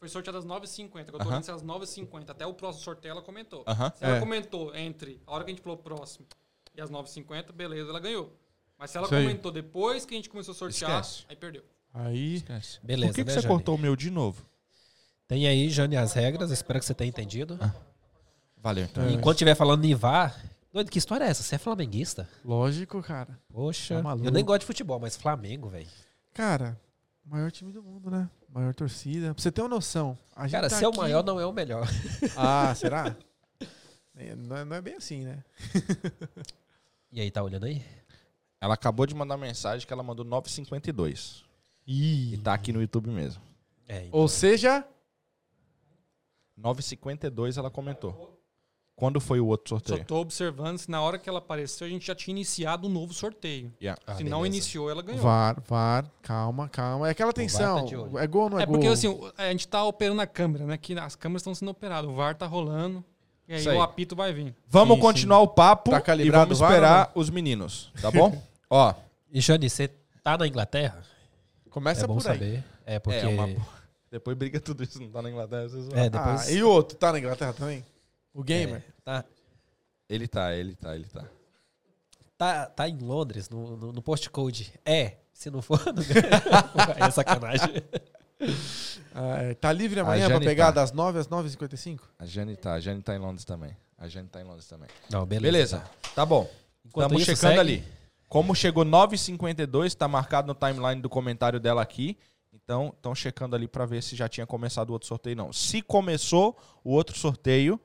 Foi 0.00 0.08
sorteado 0.08 0.38
às 0.38 0.46
9h50. 0.46 1.04
que 1.04 1.14
Eu 1.14 1.18
tô 1.18 1.28
olhando 1.28 1.42
se 1.44 1.50
é 1.50 1.54
às 1.54 1.62
9h50. 1.62 2.30
Até 2.30 2.46
o 2.46 2.54
próximo 2.54 2.84
sorteio 2.84 3.12
ela 3.12 3.22
comentou. 3.22 3.64
Aham. 3.66 3.92
Se 3.96 4.04
ela 4.04 4.16
É. 4.16 4.20
comentou 4.20 4.74
entre 4.74 5.20
a 5.26 5.32
hora 5.32 5.44
que 5.44 5.50
a 5.50 5.54
gente 5.54 5.62
falou 5.62 5.76
próximo 5.78 6.26
e 6.74 6.80
as 6.80 6.90
9h50, 6.90 7.52
beleza, 7.52 7.90
ela 7.90 8.00
ganhou. 8.00 8.32
Mas 8.78 8.90
se 8.90 8.96
ela 8.96 9.06
Isso 9.06 9.14
aí. 9.14 9.24
comentou 9.24 9.52
depois 9.52 10.06
que 10.06 10.14
a 10.14 10.16
gente 10.16 10.30
começou 10.30 10.52
a 10.52 10.54
sortear, 10.54 11.00
Esquece. 11.02 11.24
aí 11.28 11.36
perdeu. 11.36 11.62
Aí. 11.92 12.36
Esquece. 12.36 12.78
Beleza, 12.82 13.12
Por 13.12 13.16
que, 13.16 13.22
que 13.24 13.28
né, 13.28 13.34
você 13.34 13.40
Jane? 13.42 13.54
cortou 13.54 13.74
o 13.74 13.78
meu 13.78 13.94
de 13.94 14.10
novo? 14.10 14.42
Tem 15.28 15.46
aí, 15.46 15.68
Jane, 15.68 15.96
as 15.96 16.12
regras. 16.14 16.50
Espero 16.50 16.78
que 16.80 16.86
você 16.86 16.94
tenha 16.94 17.08
entendido. 17.08 17.58
Valeu, 18.56 18.84
então. 18.84 19.04
É. 19.04 19.12
Enquanto 19.12 19.36
estiver 19.36 19.54
falando 19.54 19.84
em 19.84 19.94
VAR. 19.94 20.34
Doido, 20.72 20.90
que 20.90 20.98
história 20.98 21.24
é 21.24 21.28
essa? 21.28 21.42
Você 21.42 21.56
é 21.56 21.58
flamenguista? 21.58 22.28
Lógico, 22.44 23.02
cara. 23.02 23.38
Poxa, 23.52 24.00
maluco. 24.02 24.26
eu 24.26 24.30
nem 24.32 24.44
gosto 24.44 24.60
de 24.60 24.66
futebol, 24.66 24.98
mas 25.00 25.16
Flamengo, 25.16 25.68
velho. 25.68 25.88
Cara, 26.32 26.80
maior 27.24 27.50
time 27.50 27.72
do 27.72 27.82
mundo, 27.82 28.08
né? 28.10 28.30
Maior 28.52 28.74
torcida. 28.74 29.32
Pra 29.34 29.42
você 29.42 29.52
ter 29.52 29.62
uma 29.62 29.68
noção. 29.68 30.18
A 30.34 30.42
gente 30.42 30.52
Cara, 30.52 30.68
tá 30.68 30.76
ser 30.76 30.86
o 30.86 30.88
aqui- 30.90 30.98
maior 30.98 31.22
não 31.24 31.38
é 31.40 31.46
o 31.46 31.52
melhor. 31.52 31.86
Ah, 32.36 32.72
será? 32.76 33.16
É, 34.16 34.34
não, 34.34 34.56
é, 34.56 34.64
não 34.64 34.76
é 34.76 34.80
bem 34.82 34.94
assim, 34.94 35.24
né? 35.24 35.42
E 37.12 37.20
aí, 37.20 37.28
tá 37.30 37.42
olhando 37.42 37.64
aí? 37.66 37.84
Ela 38.60 38.74
acabou 38.74 39.04
de 39.04 39.14
mandar 39.16 39.36
mensagem 39.36 39.84
que 39.86 39.92
ela 39.92 40.02
mandou 40.02 40.24
9,52. 40.24 41.42
E 41.86 42.38
tá 42.44 42.54
aqui 42.54 42.72
no 42.72 42.80
YouTube 42.80 43.08
mesmo. 43.10 43.42
É, 43.88 44.04
então. 44.04 44.20
Ou 44.20 44.28
seja, 44.28 44.86
9,52 46.56 47.56
ela 47.56 47.70
comentou. 47.70 48.39
Quando 49.00 49.18
foi 49.18 49.40
o 49.40 49.46
outro 49.46 49.70
Só 49.70 49.76
sorteio? 49.76 50.04
tô 50.06 50.16
observando 50.16 50.76
se 50.76 50.90
na 50.90 51.00
hora 51.00 51.18
que 51.18 51.26
ela 51.26 51.38
apareceu 51.38 51.86
a 51.86 51.90
gente 51.90 52.06
já 52.06 52.14
tinha 52.14 52.32
iniciado 52.32 52.86
um 52.86 52.90
novo 52.90 53.14
sorteio. 53.14 53.72
Yeah. 53.80 53.98
Ah, 54.06 54.14
se 54.14 54.22
não 54.24 54.42
beleza. 54.42 54.56
iniciou, 54.58 54.90
ela 54.90 55.00
ganhou. 55.00 55.22
VAR, 55.22 55.56
VAR, 55.66 56.04
calma, 56.20 56.68
calma. 56.68 57.08
É 57.08 57.12
aquela 57.12 57.28
VAR 57.28 57.34
tensão. 57.34 57.86
tá 57.86 58.22
é 58.22 58.26
gol 58.26 58.42
ou 58.42 58.50
não 58.50 58.58
é, 58.60 58.62
É 58.62 58.66
gol? 58.66 58.74
porque 58.74 58.86
assim, 58.88 59.18
a 59.38 59.50
gente 59.50 59.66
tá 59.66 59.82
operando 59.84 60.20
a 60.20 60.26
câmera, 60.26 60.66
né? 60.66 60.76
Que 60.76 60.92
as 60.98 61.16
câmeras 61.16 61.40
estão 61.40 61.54
sendo 61.54 61.70
operadas. 61.70 62.10
O 62.10 62.14
VAR 62.14 62.34
tá 62.34 62.46
rolando. 62.46 63.02
E 63.48 63.54
aí, 63.54 63.68
aí. 63.68 63.76
o 63.76 63.80
apito 63.80 64.14
vai 64.14 64.34
vir. 64.34 64.54
Vamos 64.68 64.96
Sim, 64.96 65.00
continuar 65.00 65.40
o 65.40 65.48
papo 65.48 65.90
Tá 65.90 66.14
e 66.16 66.30
vamos 66.30 66.60
esperar 66.60 67.10
os 67.14 67.30
meninos, 67.30 67.90
tá 68.02 68.10
bom? 68.10 68.40
Ó, 68.68 68.94
E 69.32 69.40
Jane, 69.40 69.68
você 69.70 69.88
tá 70.22 70.36
na 70.36 70.46
Inglaterra? 70.46 71.02
Começa 71.70 72.04
é 72.04 72.06
bom 72.06 72.18
por 72.18 72.30
aí. 72.30 72.38
saber. 72.38 72.64
É 72.84 72.98
porque. 72.98 73.18
É, 73.18 73.26
uma- 73.26 73.48
depois 74.10 74.36
briga 74.36 74.60
tudo 74.60 74.82
isso, 74.82 75.00
não 75.00 75.08
tá 75.08 75.22
na 75.22 75.30
Inglaterra. 75.30 75.68
Vocês 75.68 75.86
vão. 75.86 75.96
É, 75.98 76.10
depois. 76.10 76.48
Ah, 76.48 76.50
e 76.52 76.62
o 76.62 76.68
outro? 76.68 76.98
Tá 76.98 77.12
na 77.12 77.18
Inglaterra 77.20 77.52
também? 77.52 77.84
O 78.32 78.42
Gamer? 78.42 78.82
É, 78.86 78.92
tá, 79.04 79.24
Ele 80.08 80.28
tá, 80.28 80.54
ele 80.54 80.74
tá, 80.74 80.94
ele 80.94 81.04
tá. 81.06 81.24
tá, 82.36 82.66
tá 82.66 82.88
em 82.88 82.98
Londres, 82.98 83.48
no, 83.48 83.76
no, 83.76 83.92
no 83.92 84.02
postcode. 84.02 84.72
É. 84.84 85.16
Se 85.32 85.50
não 85.50 85.62
for, 85.62 85.80
não 85.92 87.06
é 87.06 87.10
sacanagem. 87.10 87.82
Ah, 89.14 89.42
é, 89.42 89.54
tá 89.54 89.72
livre 89.72 90.00
amanhã 90.00 90.28
pra 90.28 90.38
pegar 90.40 90.66
tá. 90.66 90.82
das 90.82 90.92
9 90.92 91.18
às 91.18 91.28
9h55? 91.28 92.00
A 92.18 92.26
Jane 92.26 92.56
tá, 92.56 92.74
a 92.74 92.80
Jane 92.80 93.02
tá 93.02 93.14
em 93.14 93.18
Londres 93.18 93.44
também. 93.44 93.76
A 93.98 94.08
Jane 94.08 94.28
tá 94.28 94.40
em 94.40 94.44
Londres 94.44 94.66
também. 94.66 94.88
Não, 95.10 95.26
beleza. 95.26 95.78
Beleza, 95.78 95.90
tá 96.14 96.24
bom. 96.24 96.48
Enquanto 96.84 97.12
Estamos 97.12 97.22
isso, 97.22 97.30
checando 97.36 97.56
segue. 97.56 97.60
ali. 97.60 97.84
Como 98.28 98.54
chegou 98.54 98.84
9h52, 98.84 99.94
tá 99.94 100.06
marcado 100.06 100.46
no 100.48 100.54
timeline 100.54 101.02
do 101.02 101.08
comentário 101.08 101.58
dela 101.58 101.82
aqui. 101.82 102.16
Então, 102.52 102.92
estão 102.94 103.14
checando 103.14 103.56
ali 103.56 103.66
pra 103.66 103.84
ver 103.86 104.02
se 104.02 104.14
já 104.14 104.28
tinha 104.28 104.46
começado 104.46 104.90
o 104.90 104.92
outro 104.92 105.08
sorteio. 105.08 105.36
Não. 105.36 105.52
Se 105.52 105.82
começou 105.82 106.56
o 106.84 106.92
outro 106.92 107.18
sorteio, 107.18 107.80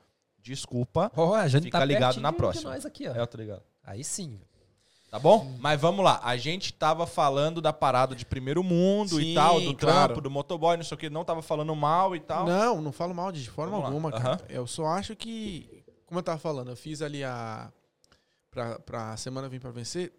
Desculpa. 0.46 1.12
Ó, 1.16 1.34
a 1.34 1.48
gente 1.48 1.64
Fica 1.64 1.80
tá 1.80 1.86
ligado 1.86 2.22
na 2.22 2.30
de 2.30 2.38
próxima. 2.38 2.70
nós 2.72 2.86
aqui, 2.86 3.08
ó. 3.08 3.16
É, 3.16 3.26
tô 3.26 3.36
ligado. 3.38 3.64
Aí 3.84 4.04
sim. 4.04 4.40
Tá 5.10 5.18
bom? 5.18 5.56
Mas 5.60 5.80
vamos 5.82 6.04
lá. 6.06 6.20
A 6.24 6.38
gente 6.38 6.72
tava 6.74 7.08
falando 7.08 7.62
da 7.62 7.74
parada 7.74 8.16
de 8.16 8.26
primeiro 8.26 8.62
mundo 8.64 9.20
e 9.20 9.26
Sim, 9.26 9.34
tal, 9.34 9.60
do 9.60 9.76
claro. 9.76 10.08
trampo, 10.08 10.22
do 10.22 10.30
motoboy, 10.30 10.78
não 10.78 10.84
sei 10.84 10.96
o 10.96 10.98
que. 11.00 11.10
Não 11.10 11.24
tava 11.26 11.42
falando 11.42 11.76
mal 11.76 12.16
e 12.16 12.20
tal. 12.20 12.46
Não, 12.46 12.80
não 12.82 12.92
falo 12.92 13.14
mal 13.16 13.32
de 13.32 13.50
forma 13.50 13.72
Vamos 13.72 13.84
lá. 13.86 13.90
alguma, 13.90 14.10
Aham. 14.10 14.22
cara. 14.38 14.46
Eu 14.50 14.68
só 14.68 14.86
acho 14.88 15.16
que, 15.16 15.84
como 16.06 16.20
eu 16.20 16.24
tava 16.24 16.38
falando, 16.38 16.70
eu 16.70 16.76
fiz 16.76 17.02
ali 17.02 17.24
a. 17.24 17.72
Pra, 18.52 18.80
pra 18.80 19.18
semana 19.18 19.50
vir 19.50 19.60
pra 19.60 19.72
vencer, 19.72 20.14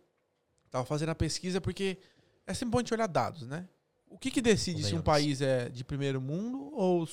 tava 0.71 0.85
fazendo 0.85 1.09
a 1.11 1.15
pesquisa 1.15 1.59
porque 1.61 1.99
é 2.47 2.53
sempre 2.53 2.73
bom 2.73 2.79
a 2.79 2.81
gente 2.83 2.93
olhar 2.93 3.07
dados, 3.07 3.43
né? 3.47 3.67
O 4.09 4.19
que 4.19 4.31
que 4.31 4.43
decide 4.43 4.83
se 4.85 4.95
um 4.95 5.01
país 5.01 5.41
é 5.41 5.69
de 5.69 5.83
primeiro 5.85 6.21
mundo 6.21 6.71
ou 6.75 7.09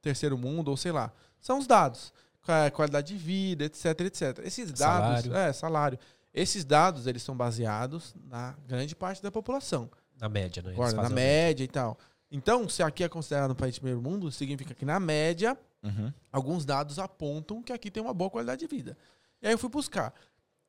terceiro 0.00 0.36
mundo, 0.38 0.68
ou 0.68 0.76
sei 0.76 0.92
lá? 0.92 1.12
São 1.40 1.58
os 1.58 1.66
dados. 1.66 2.12
Qua- 2.44 2.70
Qualidade 2.70 3.08
de 3.08 3.16
vida, 3.18 3.64
etc, 3.64 3.84
etc. 4.00 4.38
Esses 4.44 4.70
dados. 4.72 5.22
Salário. 5.24 5.34
É, 5.36 5.52
salário. 5.52 5.98
Esses 6.32 6.64
dados, 6.64 7.06
eles 7.06 7.22
são 7.22 7.36
baseados 7.36 8.14
na 8.26 8.54
grande 8.66 8.94
parte 8.96 9.22
da 9.22 9.30
população. 9.30 9.88
Na 10.20 10.28
média, 10.28 10.62
né? 10.62 10.70
Concorda? 10.72 11.02
Na 11.02 11.08
média 11.08 11.64
e 11.64 11.68
tal. 11.68 11.96
Então, 12.30 12.68
se 12.68 12.82
aqui 12.82 13.04
é 13.04 13.08
considerado 13.08 13.52
um 13.52 13.54
país 13.54 13.74
de 13.74 13.80
primeiro 13.80 14.02
mundo, 14.02 14.30
significa 14.32 14.74
que 14.74 14.84
na 14.84 14.98
média, 14.98 15.56
Uhum. 15.82 16.12
alguns 16.32 16.64
dados 16.64 16.98
apontam 16.98 17.62
que 17.62 17.72
aqui 17.72 17.90
tem 17.90 18.02
uma 18.02 18.14
boa 18.14 18.30
qualidade 18.30 18.60
de 18.60 18.66
vida. 18.66 18.96
E 19.42 19.46
aí 19.46 19.52
eu 19.52 19.58
fui 19.58 19.68
buscar. 19.68 20.12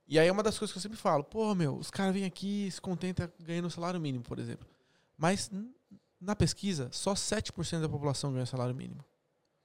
E 0.07 0.19
aí 0.19 0.27
é 0.27 0.31
uma 0.31 0.43
das 0.43 0.60
coisas 0.60 0.72
que 0.72 0.77
eu 0.77 0.81
sempre 0.81 0.97
falo, 0.97 1.23
pô, 1.23 1.56
meu, 1.56 1.76
os 1.77 1.89
caras 1.89 2.14
vêm 2.14 2.26
aqui 2.26 2.68
e 2.68 2.72
se 2.72 2.80
contentam 2.81 3.27
ganhando 3.39 3.69
salário 3.72 3.99
mínimo, 3.99 4.23
por 4.23 4.38
exemplo. 4.38 4.68
Mas 5.18 5.49
na 6.22 6.35
pesquisa, 6.35 6.89
só 6.91 7.14
7% 7.15 7.81
da 7.81 7.89
população 7.89 8.31
ganha 8.34 8.45
salário 8.45 8.76
mínimo. 8.76 9.03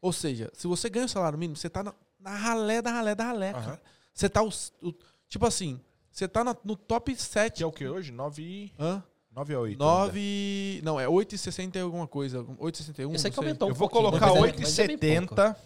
Ou 0.01 0.13
seja, 0.13 0.51
se 0.55 0.67
você 0.67 0.89
ganha 0.89 1.07
o 1.07 1.09
salário 1.09 1.39
mínimo, 1.39 1.57
você 1.57 1.69
tá 1.69 1.83
na, 1.83 1.95
na 2.19 2.35
ralé 2.35 2.81
da 2.81 2.91
ralé 2.91 3.15
da 3.15 3.25
ralé, 3.25 3.53
cara. 3.53 3.81
Você 4.15 4.29
tá 4.29 4.43
os- 4.43 4.73
o- 4.83 4.95
tipo 5.29 5.47
assim, 5.47 5.81
você 6.11 6.27
tá 6.27 6.43
na- 6.43 6.57
no 6.65 6.75
top 6.77 7.15
7. 7.15 7.59
Que 7.59 7.63
é 7.63 7.67
o 7.67 7.73
que 7.73 7.87
hoje? 7.87 8.11
9 8.11 8.43
e... 8.43 8.73
Hã? 8.79 9.03
9 9.33 9.55
a 9.55 9.61
8. 9.61 9.79
9. 9.79 10.81
Não, 10.83 10.99
é 10.99 11.07
8,60 11.09 11.77
e 11.77 11.81
alguma 11.81 12.07
coisa. 12.07 12.43
8,61. 12.59 13.13
Eu 13.13 13.19
sei 13.19 13.31
não 13.31 13.35
que 13.35 13.39
aumentou 13.41 13.69
um 13.69 13.71
Eu 13.71 13.75
vou 13.77 13.89
colocar 13.89 14.27
mas 14.27 14.37
é- 14.37 14.41
8,70, 14.41 15.57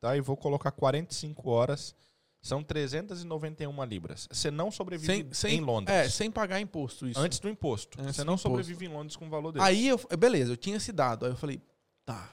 tá? 0.00 0.16
E 0.16 0.20
vou 0.20 0.36
colocar 0.36 0.70
45 0.70 1.50
horas. 1.50 1.94
São 2.40 2.62
391 2.62 3.84
libras. 3.84 4.28
Você 4.30 4.50
não 4.50 4.70
sobrevive 4.70 5.12
Sem, 5.12 5.32
sem, 5.34 5.58
em 5.58 5.60
Londres. 5.60 5.94
É, 5.96 6.08
sem 6.08 6.30
pagar 6.30 6.60
imposto 6.60 7.08
isso. 7.08 7.18
Antes 7.18 7.40
do 7.40 7.48
imposto. 7.48 8.00
Antes 8.00 8.14
Você 8.16 8.22
do 8.22 8.26
não 8.26 8.34
imposto. 8.34 8.48
sobrevive 8.48 8.84
em 8.86 8.88
Londres 8.88 9.16
com 9.16 9.26
um 9.26 9.30
valor 9.30 9.50
desse. 9.52 9.66
Aí, 9.66 9.88
eu, 9.88 9.98
beleza, 10.16 10.52
eu 10.52 10.56
tinha 10.56 10.76
esse 10.76 10.92
dado. 10.92 11.26
Aí 11.26 11.32
eu 11.32 11.36
falei, 11.36 11.60
tá. 12.06 12.30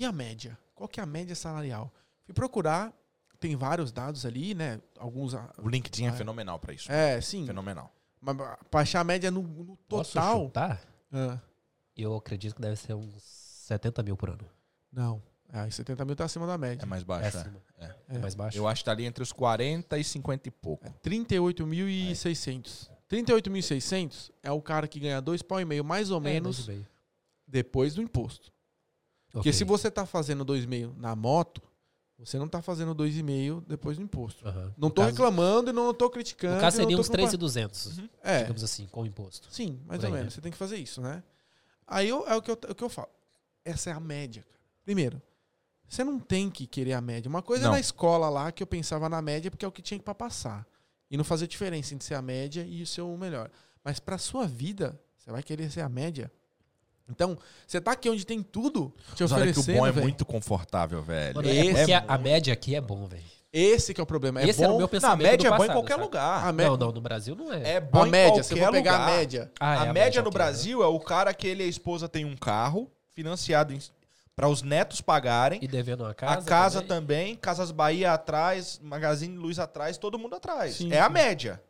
E 0.00 0.04
a 0.06 0.10
média? 0.10 0.58
Qual 0.74 0.88
que 0.88 0.98
é 0.98 1.02
a 1.02 1.06
média 1.06 1.34
salarial? 1.36 1.92
Fui 2.24 2.32
procurar, 2.34 2.92
tem 3.38 3.54
vários 3.54 3.92
dados 3.92 4.24
ali, 4.24 4.54
né? 4.54 4.80
Alguns. 4.98 5.34
O 5.58 5.68
LinkedIn 5.68 6.06
é 6.06 6.08
É. 6.08 6.12
fenomenal 6.12 6.58
pra 6.58 6.72
isso. 6.72 6.90
É, 6.90 7.20
sim. 7.20 7.46
Fenomenal. 7.46 7.92
Mas 8.20 8.36
pra 8.70 8.80
achar 8.80 9.00
a 9.00 9.04
média 9.04 9.30
no, 9.30 9.42
no 9.42 9.76
total. 9.88 10.44
chutar? 10.46 10.80
Ah, 11.12 11.38
Eu 11.96 12.14
acredito 12.16 12.54
que 12.54 12.62
deve 12.62 12.76
ser 12.76 12.94
uns 12.94 13.22
70 13.22 14.02
mil 14.02 14.16
por 14.16 14.30
ano. 14.30 14.44
não. 14.90 15.22
Ah, 15.52 15.68
70 15.68 16.04
mil 16.04 16.14
tá 16.14 16.24
acima 16.26 16.46
da 16.46 16.54
É 16.54 16.58
média. 16.58 16.86
mais 16.86 17.02
É, 17.02 17.04
baixo. 17.04 17.38
é. 17.78 17.84
É. 17.84 17.94
É 18.10 18.18
mais 18.18 18.36
baixo. 18.36 18.56
Eu 18.56 18.68
acho 18.68 18.82
que 18.82 18.84
tá 18.84 18.92
ali 18.92 19.04
entre 19.04 19.20
os 19.20 19.32
40 19.32 19.98
e 19.98 20.04
50 20.04 20.46
e 20.46 20.50
pouco. 20.52 20.86
É 20.86 20.90
38.600. 21.02 22.88
38.600 23.10 24.30
é 24.44 24.52
o 24.52 24.62
cara 24.62 24.86
que 24.86 25.00
ganha 25.00 25.20
dois 25.20 25.42
pau 25.42 25.60
e 25.60 25.64
meio, 25.64 25.84
mais 25.84 26.10
ou 26.12 26.18
É, 26.18 26.20
menos, 26.20 26.56
dois 26.58 26.68
e 26.68 26.70
meio. 26.70 26.86
depois 27.48 27.94
do 27.94 28.02
imposto. 28.02 28.52
Porque 29.32 29.48
Ok. 29.50 29.52
se 29.52 29.64
você 29.64 29.90
tá 29.90 30.04
fazendo 30.06 30.44
2,5 30.44 30.94
na 30.96 31.14
moto, 31.14 31.62
você 32.18 32.38
não 32.38 32.48
tá 32.48 32.60
fazendo 32.60 32.94
2,5 32.94 33.62
depois 33.66 33.96
do 33.96 34.02
imposto. 34.02 34.46
Aham. 34.46 34.74
Não 34.76 34.90
caso- 34.90 35.08
reclamando 35.10 35.70
e 35.70 35.72
não 35.72 35.94
tô 35.94 36.10
criticando. 36.10 36.56
No 36.56 36.60
caso, 36.60 36.76
seria 36.76 36.96
uns 36.98 37.06
culpando. 37.08 37.28
3,200, 37.28 37.98
É, 38.22 38.40
digamos 38.42 38.62
assim, 38.64 38.86
com 38.86 39.02
o 39.02 39.06
imposto. 39.06 39.48
sim, 39.50 39.80
mais 39.86 40.00
Por 40.00 40.06
ou 40.08 40.12
aí, 40.14 40.18
menos. 40.18 40.24
né? 40.26 40.30
Você 40.36 40.40
tem 40.40 40.52
que 40.52 40.58
fazer 40.58 40.76
isso, 40.76 41.00
né? 41.00 41.22
Aí 41.86 42.08
eu- 42.08 42.26
é 42.28 42.36
o 42.36 42.42
que, 42.42 42.50
eu, 42.50 42.58
o 42.68 42.74
que 42.74 42.84
eu 42.84 42.88
falo. 42.88 43.08
Essa 43.64 43.90
é 43.90 43.92
a 43.92 44.00
média, 44.00 44.42
cara. 44.42 44.60
Primeiro, 44.84 45.20
você 45.88 46.04
não 46.04 46.18
tem 46.20 46.50
que 46.50 46.66
querer 46.66 46.92
a 46.92 47.00
média. 47.00 47.28
Uma 47.28 47.42
coisa 47.42 47.64
Não. 47.64 47.70
é 47.70 47.74
na 47.74 47.80
escola 47.80 48.28
lá 48.28 48.50
que 48.52 48.62
eu 48.62 48.66
pensava 48.66 49.08
na 49.08 49.22
média 49.22 49.50
porque 49.50 49.64
é 49.64 49.68
o 49.68 49.72
que 49.72 49.82
tinha 49.82 49.98
pra 50.00 50.14
passar. 50.14 50.66
E 51.10 51.16
não 51.16 51.24
fazer 51.24 51.46
diferença 51.46 51.94
entre 51.94 52.06
ser 52.06 52.14
a 52.14 52.22
média 52.22 52.64
e 52.64 52.84
ser 52.86 53.00
o 53.02 53.16
melhor. 53.16 53.50
Mas 53.82 53.98
pra 53.98 54.18
sua 54.18 54.46
vida, 54.46 55.00
você 55.18 55.30
vai 55.32 55.42
querer 55.42 55.70
ser 55.70 55.80
a 55.80 55.88
média. 55.88 56.30
Então, 57.10 57.36
você 57.66 57.80
tá 57.80 57.92
aqui 57.92 58.08
onde 58.08 58.24
tem 58.24 58.42
tudo 58.42 58.92
te 59.14 59.22
Mas 59.22 59.32
olha 59.32 59.42
que 59.52 59.58
o 59.58 59.60
oferecendo, 59.60 59.78
bom 59.78 59.86
é 59.86 59.92
muito 59.92 60.24
confortável, 60.24 61.02
velho. 61.02 61.36
Mano, 61.36 61.48
Esse- 61.48 61.92
é 61.92 61.96
a, 61.96 62.04
a 62.08 62.18
média 62.18 62.52
aqui 62.52 62.74
é 62.74 62.80
bom, 62.80 63.06
velho. 63.06 63.22
Esse 63.52 63.92
que 63.92 64.00
é 64.00 64.04
o 64.04 64.06
problema. 64.06 64.40
É 64.40 64.48
Esse 64.48 64.62
era 64.62 64.70
o 64.70 64.74
bom. 64.74 64.78
meu 64.78 64.86
Na 64.86 64.90
pensamento 64.90 65.22
média 65.28 65.50
do 65.50 65.54
é 65.54 65.58
bom 65.58 65.64
em 65.64 65.68
qualquer 65.70 65.94
sabe? 65.94 66.04
lugar. 66.04 66.46
A 66.46 66.52
média, 66.52 66.70
Não, 66.70 66.76
não, 66.76 66.92
no 66.92 67.00
Brasil 67.00 67.34
não 67.34 67.52
é. 67.52 67.72
É 67.74 67.80
bom 67.80 68.04
a 68.04 68.06
em 68.06 68.10
média, 68.10 68.42
se 68.44 68.52
eu 68.52 68.58
qualquer 68.58 68.66
for 68.66 68.72
pegar 68.72 68.92
lugar. 68.92 69.08
a 69.08 69.16
média. 69.18 69.50
Ah, 69.58 69.74
é 69.86 69.88
a, 69.88 69.92
média 69.92 70.22
no 70.22 70.28
ok, 70.28 70.38
Brasil 70.38 70.82
é 70.84 70.86
o 70.86 71.00
cara 71.00 71.34
que 71.34 71.48
ele 71.48 71.64
e 71.64 71.66
a 71.66 71.68
esposa 71.68 72.08
tem 72.08 72.24
um 72.24 72.36
carro 72.36 72.88
financiado 73.12 73.76
para 74.36 74.48
os 74.48 74.62
netos 74.62 75.00
pagarem. 75.00 75.58
E 75.60 75.66
devendo 75.66 76.04
uma 76.04 76.14
casa. 76.14 76.38
a 76.38 76.42
casa 76.44 76.80
também. 76.80 77.34
também, 77.34 77.34
Casas 77.36 77.72
Bahia 77.72 78.12
atrás, 78.12 78.78
Magazine 78.80 79.36
Luiza 79.36 79.64
atrás, 79.64 79.98
todo 79.98 80.16
mundo 80.16 80.36
atrás. 80.36 80.76
Sim, 80.76 80.92
é 80.92 81.00
a 81.00 81.08
sim. 81.08 81.12
média. 81.12 81.60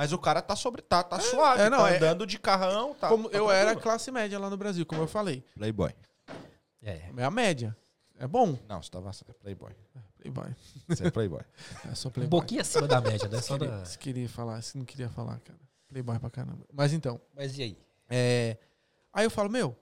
Mas 0.00 0.14
o 0.14 0.18
cara 0.18 0.40
tá 0.40 0.56
sobre 0.56 0.80
tá, 0.80 1.02
tá 1.02 1.20
suave, 1.20 1.60
é, 1.60 1.68
não, 1.68 1.80
tá 1.80 1.90
é- 1.90 1.96
andando 1.98 2.26
de 2.26 2.38
carrão, 2.38 2.94
tá. 2.94 3.06
como 3.06 3.28
tá 3.28 3.36
eu 3.36 3.50
era 3.50 3.76
classe 3.76 4.10
média 4.10 4.38
lá 4.38 4.48
no 4.48 4.56
Brasil, 4.56 4.86
como 4.86 5.02
eu 5.02 5.06
falei. 5.06 5.44
Playboy. 5.54 5.94
É. 6.82 7.10
É 7.14 7.22
a 7.22 7.30
média. 7.30 7.76
É 8.18 8.26
bom. 8.26 8.58
Não, 8.66 8.82
você 8.82 8.90
tava 8.90 9.10
é 9.10 9.32
Playboy. 9.34 9.76
Playboy. 10.18 10.56
Você 10.88 11.06
é 11.06 11.10
Playboy. 11.10 11.42
É 11.84 11.94
só 11.94 12.08
Um 12.08 12.12
Playboy. 12.12 12.30
pouquinho 12.30 12.62
acima 12.62 12.88
da 12.88 12.98
média, 12.98 13.28
né? 13.28 13.42
Só 13.42 13.58
queria, 13.58 13.76
na... 13.76 13.84
se 13.84 13.98
queria 13.98 14.28
falar, 14.30 14.62
se 14.62 14.78
não 14.78 14.86
queria 14.86 15.10
falar, 15.10 15.38
cara. 15.40 15.60
Playboy 15.86 16.18
pra 16.18 16.30
caramba. 16.30 16.64
Mas 16.72 16.94
então, 16.94 17.20
Mas 17.36 17.58
e 17.58 17.62
aí? 17.62 17.78
é... 18.08 18.56
Aí 19.12 19.26
eu 19.26 19.30
falo, 19.30 19.50
meu, 19.50 19.76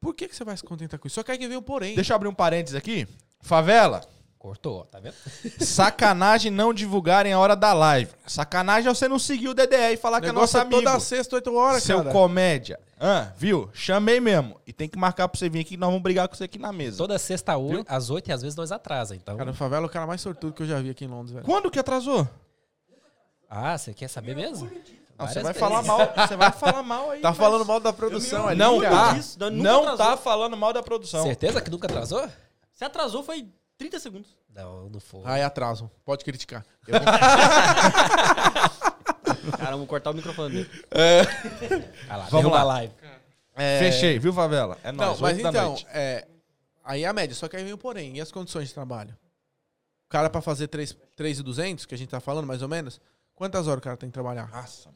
por 0.00 0.14
que, 0.14 0.28
que 0.28 0.34
você 0.34 0.44
vai 0.44 0.56
se 0.56 0.64
contentar 0.64 0.98
com 0.98 1.06
isso? 1.06 1.16
Só 1.16 1.22
que 1.22 1.30
aí 1.30 1.36
que 1.36 1.46
vem 1.46 1.58
o 1.58 1.62
porém. 1.62 1.94
Deixa 1.94 2.14
eu 2.14 2.16
abrir 2.16 2.28
um 2.28 2.34
parênteses 2.34 2.74
aqui. 2.74 3.06
Favela, 3.42 4.00
Cortou, 4.42 4.80
ó, 4.80 4.84
tá 4.84 4.98
vendo? 4.98 5.14
sacanagem 5.64 6.50
não 6.50 6.74
divulgarem 6.74 7.32
a 7.32 7.38
hora 7.38 7.54
da 7.54 7.72
live. 7.72 8.10
Sacanagem 8.26 8.90
é 8.90 8.92
você 8.94 9.06
não 9.06 9.16
seguir 9.16 9.46
o 9.48 9.54
DDE 9.54 9.92
e 9.92 9.96
falar 9.96 10.18
o 10.18 10.20
que 10.20 10.26
é 10.28 10.32
nosso 10.32 10.56
negócio 10.56 10.58
é 10.58 10.60
amigo. 10.62 10.82
toda 10.82 10.98
sexta, 10.98 11.36
8 11.36 11.54
horas, 11.54 11.82
Seu 11.84 11.98
cara. 11.98 12.10
comédia. 12.10 12.80
Ah, 12.98 13.28
viu? 13.36 13.70
Chamei 13.72 14.18
mesmo. 14.18 14.60
E 14.66 14.72
tem 14.72 14.88
que 14.88 14.98
marcar 14.98 15.28
pra 15.28 15.38
você 15.38 15.48
vir 15.48 15.60
aqui 15.60 15.70
que 15.70 15.76
nós 15.76 15.86
vamos 15.90 16.02
brigar 16.02 16.26
com 16.26 16.34
você 16.34 16.42
aqui 16.42 16.58
na 16.58 16.72
mesa. 16.72 16.98
Toda 16.98 17.16
sexta 17.20 17.56
oi- 17.56 17.76
Viu? 17.76 17.84
às 17.86 18.10
oito 18.10 18.30
e 18.30 18.32
às 18.32 18.42
vezes 18.42 18.56
nós 18.56 18.72
atrasa, 18.72 19.14
então... 19.14 19.36
Cara, 19.36 19.52
favela 19.54 19.84
é 19.84 19.86
o 19.86 19.88
cara 19.88 20.08
mais 20.08 20.20
sortudo 20.20 20.52
que 20.52 20.62
eu 20.64 20.66
já 20.66 20.80
vi 20.80 20.90
aqui 20.90 21.04
em 21.04 21.08
Londres, 21.08 21.30
velho. 21.34 21.44
Quando 21.46 21.70
que 21.70 21.78
atrasou? 21.78 22.28
Ah, 23.48 23.78
você 23.78 23.94
quer 23.94 24.08
saber 24.08 24.34
mesmo? 24.34 24.68
Não, 25.16 25.28
você 25.28 25.34
vai 25.34 25.52
vezes. 25.52 25.58
falar 25.60 25.82
mal. 25.82 26.12
Você 26.16 26.36
vai 26.36 26.50
falar 26.50 26.82
mal 26.82 27.10
aí. 27.12 27.20
Tá 27.20 27.28
mas- 27.28 27.38
falando 27.38 27.64
mal 27.64 27.78
da 27.78 27.92
produção 27.92 28.48
ali, 28.48 28.58
Não 28.58 28.80
cara. 28.80 28.96
tá. 28.96 29.12
disso, 29.12 29.38
Não 29.52 29.78
atrasou. 29.82 29.96
tá 29.98 30.16
falando 30.16 30.56
mal 30.56 30.72
da 30.72 30.82
produção. 30.82 31.22
Certeza 31.22 31.60
que 31.60 31.70
nunca 31.70 31.86
atrasou? 31.86 32.28
Você 32.72 32.84
atrasou 32.84 33.22
foi 33.22 33.46
30 33.82 33.98
segundos. 34.00 34.36
Não, 34.54 34.88
não 34.88 35.00
foi. 35.00 35.22
Aí 35.24 35.42
atraso. 35.42 35.90
Pode 36.04 36.24
criticar. 36.24 36.64
Cara, 39.58 39.72
vamos 39.72 39.88
cortar 39.88 40.10
o 40.10 40.14
microfone 40.14 40.54
dele. 40.54 40.70
Ah 42.08 42.16
lá, 42.16 42.24
Vamos 42.30 42.52
lá. 42.52 42.60
a 42.60 42.64
live. 42.64 42.94
É, 43.54 43.78
Fechei, 43.80 44.18
viu, 44.18 44.32
Favela? 44.32 44.78
É 44.82 44.92
Não, 44.92 45.06
nóis, 45.06 45.20
mas 45.20 45.36
oito 45.36 45.42
da 45.42 45.48
então, 45.50 45.76
é, 45.88 46.26
aí 46.84 47.02
é 47.04 47.06
a 47.06 47.12
média, 47.12 47.34
só 47.34 47.48
que 47.48 47.56
aí 47.56 47.64
vem 47.64 47.72
o 47.72 47.78
porém. 47.78 48.16
E 48.16 48.20
as 48.20 48.30
condições 48.32 48.68
de 48.68 48.74
trabalho? 48.74 49.16
O 50.06 50.08
cara 50.08 50.30
pra 50.30 50.40
fazer 50.40 50.68
3,200, 50.68 51.84
que 51.84 51.94
a 51.94 51.98
gente 51.98 52.08
tá 52.08 52.20
falando 52.20 52.46
mais 52.46 52.62
ou 52.62 52.68
menos, 52.68 53.00
quantas 53.34 53.66
horas 53.66 53.78
o 53.80 53.82
cara 53.82 53.96
tem 53.96 54.08
que 54.08 54.14
trabalhar? 54.14 54.48
Nossa. 54.50 54.90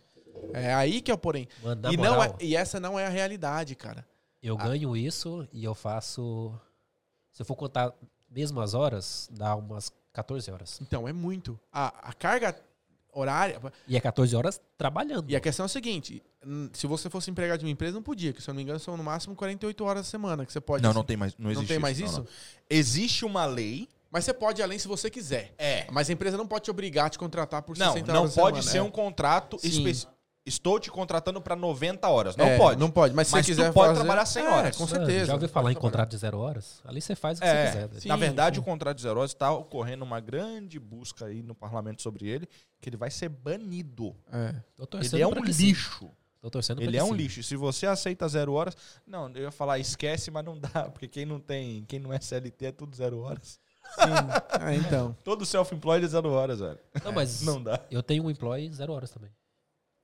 É 0.52 0.72
aí 0.74 1.00
que 1.00 1.10
é 1.10 1.14
o 1.14 1.18
porém. 1.18 1.48
Mano, 1.62 1.82
na 1.82 1.92
E, 1.92 1.96
não 1.96 2.22
é, 2.22 2.32
e 2.40 2.54
essa 2.56 2.78
não 2.78 2.98
é 2.98 3.06
a 3.06 3.10
realidade, 3.10 3.74
cara. 3.74 4.06
eu 4.42 4.56
ganho 4.56 4.96
isso 4.96 5.46
e 5.52 5.64
eu 5.64 5.74
faço... 5.74 6.54
Se 7.32 7.42
eu 7.42 7.46
for 7.46 7.56
contar 7.56 7.92
mesmo 8.36 8.60
as 8.60 8.74
horas, 8.74 9.30
dá 9.32 9.56
umas 9.56 9.90
14 10.12 10.50
horas. 10.50 10.78
Então, 10.82 11.08
é 11.08 11.12
muito. 11.12 11.58
A, 11.72 12.10
a 12.10 12.12
carga 12.12 12.54
horária. 13.10 13.58
E 13.88 13.96
é 13.96 14.00
14 14.00 14.36
horas 14.36 14.60
trabalhando. 14.76 15.30
E 15.30 15.34
a 15.34 15.40
questão 15.40 15.64
é 15.64 15.66
a 15.66 15.68
seguinte: 15.68 16.22
se 16.74 16.86
você 16.86 17.08
fosse 17.08 17.30
empregado 17.30 17.60
de 17.60 17.64
uma 17.64 17.70
empresa, 17.70 17.94
não 17.94 18.02
podia, 18.02 18.34
que 18.34 18.42
se 18.42 18.50
eu 18.50 18.52
não 18.52 18.58
me 18.58 18.62
engano, 18.62 18.78
são 18.78 18.94
no 18.94 19.02
máximo 19.02 19.34
48 19.34 19.82
horas 19.84 20.06
a 20.06 20.10
semana 20.10 20.44
que 20.44 20.52
você 20.52 20.60
pode. 20.60 20.82
Não, 20.82 20.92
não 20.92 21.02
tem 21.02 21.16
mais. 21.16 21.34
Não, 21.38 21.44
Não 21.44 21.50
existe 21.52 21.68
tem 21.68 21.78
mais 21.78 21.98
não, 21.98 22.06
isso? 22.06 22.18
não. 22.18 22.26
Existe 22.68 23.24
uma 23.24 23.46
lei. 23.46 23.88
Mas 24.08 24.24
você 24.24 24.32
pode 24.32 24.60
ir 24.60 24.62
além 24.62 24.78
se 24.78 24.86
você 24.86 25.10
quiser. 25.10 25.52
É. 25.58 25.86
Mas 25.90 26.08
a 26.08 26.12
empresa 26.12 26.36
não 26.36 26.46
pode 26.46 26.64
te 26.64 26.70
obrigar 26.70 27.06
a 27.06 27.10
te 27.10 27.18
contratar 27.18 27.60
por 27.62 27.76
Não, 27.76 27.92
60 27.92 28.12
não 28.12 28.20
horas 28.22 28.34
pode 28.34 28.58
a 28.60 28.62
ser 28.62 28.70
semana. 28.70 28.88
um 28.88 28.92
contrato 28.92 29.56
específico. 29.62 30.12
Estou 30.46 30.78
te 30.78 30.90
contratando 30.92 31.40
para 31.40 31.56
90 31.56 32.08
horas. 32.08 32.36
Não 32.36 32.44
É, 32.46 32.56
pode. 32.56 32.78
Não 32.78 32.88
pode, 32.88 33.12
mas 33.12 33.26
se 33.26 33.32
Mas 33.34 33.44
você 33.44 33.52
tu 33.52 33.56
quiser 33.56 33.72
pode 33.72 33.88
fazer- 33.88 34.00
trabalhar 34.04 34.24
100 34.26 34.44
É, 34.44 34.48
horas. 34.48 34.76
com 34.76 34.84
Mano, 34.84 34.96
certeza. 34.96 35.26
Já 35.26 35.32
ouviu 35.34 35.48
falar 35.48 35.72
em 35.72 35.74
contrato 35.74 36.10
de 36.10 36.16
zero 36.18 36.38
horas? 36.38 36.80
Ali 36.84 37.00
você 37.00 37.16
faz 37.16 37.38
o 37.38 37.42
que 37.42 37.46
É, 37.48 37.66
você 37.72 37.88
quiser. 37.88 38.00
sim. 38.02 38.08
Na 38.08 38.16
verdade, 38.16 38.54
sim. 38.56 38.60
o 38.60 38.64
contrato 38.64 38.96
de 38.96 39.02
zero 39.02 39.18
horas 39.18 39.32
está 39.32 39.50
ocorrendo 39.50 40.04
uma 40.04 40.20
grande 40.20 40.78
busca 40.78 41.26
aí 41.26 41.42
no 41.42 41.54
parlamento 41.54 42.00
sobre 42.00 42.28
ele, 42.28 42.48
que 42.80 42.88
ele 42.88 42.96
vai 42.96 43.10
ser 43.10 43.28
banido. 43.28 44.14
É. 44.32 44.54
Ele 45.12 45.22
é 45.22 45.26
um 45.26 45.34
sim. 45.52 45.66
lixo. 45.66 46.10
Tô 46.40 46.50
torcendo 46.50 46.80
Ele 46.80 46.92
que 46.92 46.98
é 46.98 47.02
um 47.02 47.08
sim. 47.08 47.14
lixo. 47.14 47.42
Se 47.42 47.56
você 47.56 47.86
aceita 47.86 48.28
zero 48.28 48.52
horas, 48.52 48.76
não, 49.04 49.28
eu 49.30 49.42
ia 49.42 49.50
falar 49.50 49.80
esquece, 49.80 50.30
mas 50.30 50.44
não 50.44 50.56
dá, 50.56 50.84
porque 50.92 51.08
quem 51.08 51.26
não 51.26 51.40
tem, 51.40 51.84
quem 51.88 51.98
não 51.98 52.12
é 52.12 52.20
CLT 52.20 52.66
é 52.66 52.70
tudo 52.72 52.94
zero 52.94 53.18
horas. 53.18 53.58
Sim. 53.96 54.02
Ah, 54.60 54.74
então. 54.74 55.16
Todo 55.24 55.44
self-employed 55.44 56.04
é 56.04 56.08
zero 56.08 56.30
horas, 56.30 56.60
velho. 56.60 56.78
Não, 57.04 57.10
mas 57.12 57.40
Não 57.46 57.60
dá. 57.60 57.80
eu 57.90 58.00
tenho 58.02 58.24
um 58.24 58.30
employee 58.30 58.72
zero 58.72 58.92
horas 58.92 59.10
também, 59.10 59.30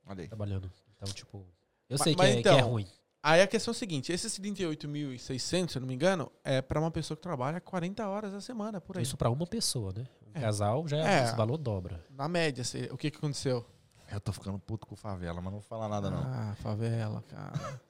Olha 0.06 0.22
aí. 0.22 0.28
trabalhando. 0.28 0.70
Então, 0.96 1.12
tipo, 1.12 1.44
eu 1.88 1.98
sei 1.98 2.14
que, 2.14 2.18
mas 2.22 2.30
é, 2.30 2.34
que 2.34 2.40
então, 2.40 2.58
é 2.58 2.60
ruim. 2.60 2.86
Aí 3.22 3.40
a 3.40 3.46
questão 3.46 3.72
é 3.72 3.74
a 3.76 3.78
seguinte: 3.78 4.12
esses 4.12 4.38
38.600, 4.38 5.70
se 5.70 5.78
eu 5.78 5.80
não 5.80 5.86
me 5.88 5.94
engano, 5.94 6.30
é 6.44 6.60
pra 6.60 6.80
uma 6.80 6.90
pessoa 6.90 7.16
que 7.16 7.22
trabalha 7.22 7.60
40 7.60 8.06
horas 8.08 8.34
a 8.34 8.40
semana, 8.40 8.80
por 8.80 8.96
aí. 8.96 9.02
Isso 9.02 9.16
pra 9.16 9.30
uma 9.30 9.46
pessoa, 9.46 9.92
né? 9.92 10.04
Um 10.34 10.38
É. 10.38 10.40
casal 10.40 10.86
já 10.88 10.96
É. 10.98 11.24
esse 11.24 11.36
valor 11.36 11.56
dobra. 11.58 12.04
Na 12.10 12.28
média, 12.28 12.64
se- 12.64 12.88
o 12.90 12.96
que, 12.96 13.10
que 13.10 13.18
aconteceu? 13.18 13.64
Eu 14.10 14.20
tô 14.20 14.32
ficando 14.32 14.58
puto 14.58 14.86
com 14.86 14.94
favela, 14.96 15.36
mas 15.36 15.44
não 15.44 15.52
vou 15.52 15.62
falar 15.62 15.88
nada, 15.88 16.10
não. 16.10 16.18
Ah, 16.22 16.54
favela, 16.56 17.22
cara. 17.28 17.52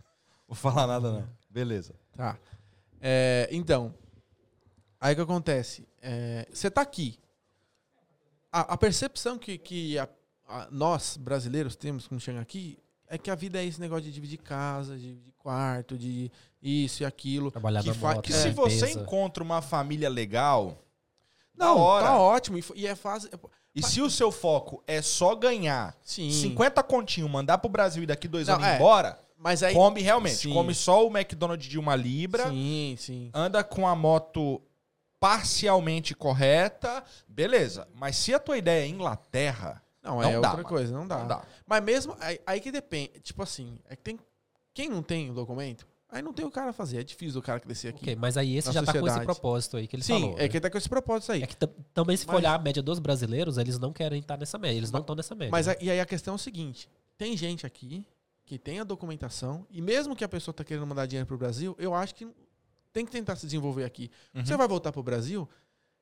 Vou 0.47 0.55
falar 0.55 0.87
nada, 0.87 1.11
não. 1.11 1.29
Beleza. 1.49 1.95
Tá. 2.13 2.39
É, 3.01 3.49
então, 3.51 3.95
aí 5.01 5.15
o 5.15 5.17
que 5.17 5.23
acontece? 5.23 5.89
É, 6.03 6.47
Você 6.53 6.71
tá 6.71 6.83
aqui. 6.83 7.19
A, 8.53 8.75
a 8.75 8.77
percepção 8.77 9.39
que, 9.39 9.57
que 9.57 9.99
a- 9.99 10.09
a- 10.53 10.69
nós, 10.71 11.17
brasileiros, 11.17 11.75
temos 11.77 12.07
quando 12.07 12.21
chega 12.21 12.41
aqui 12.41 12.79
é 13.09 13.19
que 13.19 13.31
a 13.31 13.35
vida 13.35 13.61
é 13.61 13.65
esse 13.67 13.81
negócio 13.81 14.05
de 14.05 14.13
dividir 14.13 14.39
casa, 14.39 14.97
de 14.97 15.03
dividir 15.09 15.33
quarto, 15.39 15.99
de 15.99 16.31
isso 16.63 17.03
e 17.03 17.07
aquilo. 17.07 17.51
Trabalhar 17.51 17.83
que 17.83 17.93
fa- 17.93 18.21
Que 18.23 18.33
É. 18.33 18.37
se 18.37 18.51
você 18.51 18.91
encontra 18.93 19.43
uma 19.43 19.61
família 19.61 20.09
legal, 20.09 20.79
Não, 21.55 21.77
hora. 21.79 22.07
tá 22.07 22.19
ótimo. 22.19 22.57
E, 22.57 22.63
fo- 22.63 22.73
e 22.77 22.87
é. 22.87 22.97
E 23.75 23.83
se 23.83 24.01
o 24.01 24.09
seu 24.11 24.31
foco 24.33 24.83
é 24.87 25.01
só 25.03 25.35
ganhar 25.35 25.95
Sim. 26.03 26.31
50 26.31 26.83
continho, 26.83 27.29
mandar 27.29 27.59
pro 27.59 27.69
Brasil 27.71 28.03
e 28.03 28.07
daqui 28.07 28.29
dois 28.29 28.47
Não, 28.49 28.55
anos 28.55 28.67
ir 28.67 28.71
é. 28.71 28.77
embora, 28.77 29.19
Mas 29.37 29.63
aí. 29.63 29.75
come 29.75 30.01
realmente. 30.01 30.37
Sim. 30.37 30.53
Come 30.53 30.75
só 30.75 31.07
o 31.07 31.11
McDonald's 31.15 31.69
de 31.69 31.79
uma 31.79 31.97
libra, 31.97 32.49
Sim, 32.49 32.97
sim. 32.99 33.31
anda 33.35 33.63
com 33.65 33.87
a 33.89 33.95
moto 33.97 34.63
parcialmente 35.19 36.15
correta, 36.15 37.03
beleza. 37.29 37.87
Mas 37.95 38.17
se 38.17 38.35
a 38.35 38.39
tua 38.39 38.59
ideia 38.59 38.85
é 38.85 38.89
Inglaterra, 38.89 39.82
Não, 40.03 40.17
Não 40.17 40.23
é 40.23 40.31
dá, 40.33 40.37
outra 40.39 40.51
mano. 40.55 40.65
coisa, 40.65 40.93
não 40.93 41.07
dá. 41.07 41.19
não 41.19 41.29
dá. 41.29 41.45
Mas 41.67 41.83
mesmo. 41.85 42.17
Aí, 42.21 42.41
aí 42.47 42.61
que 42.61 42.73
depende. 42.73 43.21
Tipo 43.21 43.43
assim, 43.43 43.79
é 43.89 43.95
que 43.95 44.03
tem. 44.03 44.19
Quem 44.75 44.89
não 44.89 45.03
tem 45.03 45.31
o 45.31 45.35
documento, 45.35 45.87
aí 46.09 46.21
não 46.23 46.33
tem 46.33 46.45
o 46.45 46.51
cara 46.51 46.73
fazer. 46.73 46.99
É 46.99 47.05
difícil 47.05 47.39
o 47.39 47.43
cara 47.43 47.61
crescer 47.61 47.89
aqui. 47.89 48.03
Ok, 48.05 48.17
mas 48.17 48.37
aí 48.37 48.57
esse 48.57 48.73
já 48.73 48.83
tá 48.83 48.87
com 48.93 48.99
esse 48.99 49.01
sociedade. 49.01 49.27
propósito 49.27 49.77
aí 49.77 49.87
que 49.87 49.95
ele 49.97 50.03
Sim, 50.03 50.21
falou. 50.21 50.39
é 50.39 50.43
né? 50.43 50.49
que 50.49 50.61
tá 50.61 50.71
com 50.71 50.79
esse 50.79 50.89
propósito 50.89 51.33
aí. 51.33 51.43
É 51.43 51.47
que 51.47 51.57
tam- 51.57 51.69
também 51.95 52.17
se 52.17 52.25
for 52.25 52.33
Mas- 52.33 52.41
olhar 52.41 52.55
a 52.55 52.59
média 52.59 52.83
dos 52.83 52.99
brasileiros, 52.99 53.59
eles 53.59 53.79
não 53.79 53.93
querem 53.93 54.19
estar 54.21 54.37
nessa 54.39 54.59
média. 54.59 54.77
Eles 54.79 54.91
não 54.91 55.01
estão 55.01 55.15
nessa 55.15 55.35
média. 55.35 55.51
Mas 55.53 55.69
a- 55.69 55.77
e 55.81 55.91
aí 55.91 56.01
a 56.01 56.07
questão 56.07 56.33
é 56.33 56.37
o 56.37 56.39
seguinte: 56.39 56.89
tem 57.19 57.37
gente 57.37 57.67
aqui 57.67 58.05
que 58.45 58.59
tem 58.59 58.81
a 58.81 58.85
documentação, 58.85 59.67
e 59.71 59.81
mesmo 59.81 60.17
que 60.17 60.25
a 60.25 60.29
pessoa 60.29 60.53
tá 60.55 60.65
querendo 60.65 60.87
mandar 60.87 61.07
dinheiro 61.07 61.27
pro 61.27 61.39
Brasil, 61.39 61.77
eu 61.79 61.95
acho 61.95 62.15
que 62.15 62.27
tem 62.93 63.05
que 63.07 63.13
tentar 63.13 63.37
se 63.37 63.47
desenvolver 63.47 63.85
aqui. 63.85 64.11
Uhum. 64.35 64.45
Você 64.45 64.57
vai 64.57 64.67
voltar 64.69 64.91
pro 64.93 65.03
Brasil, 65.03 65.49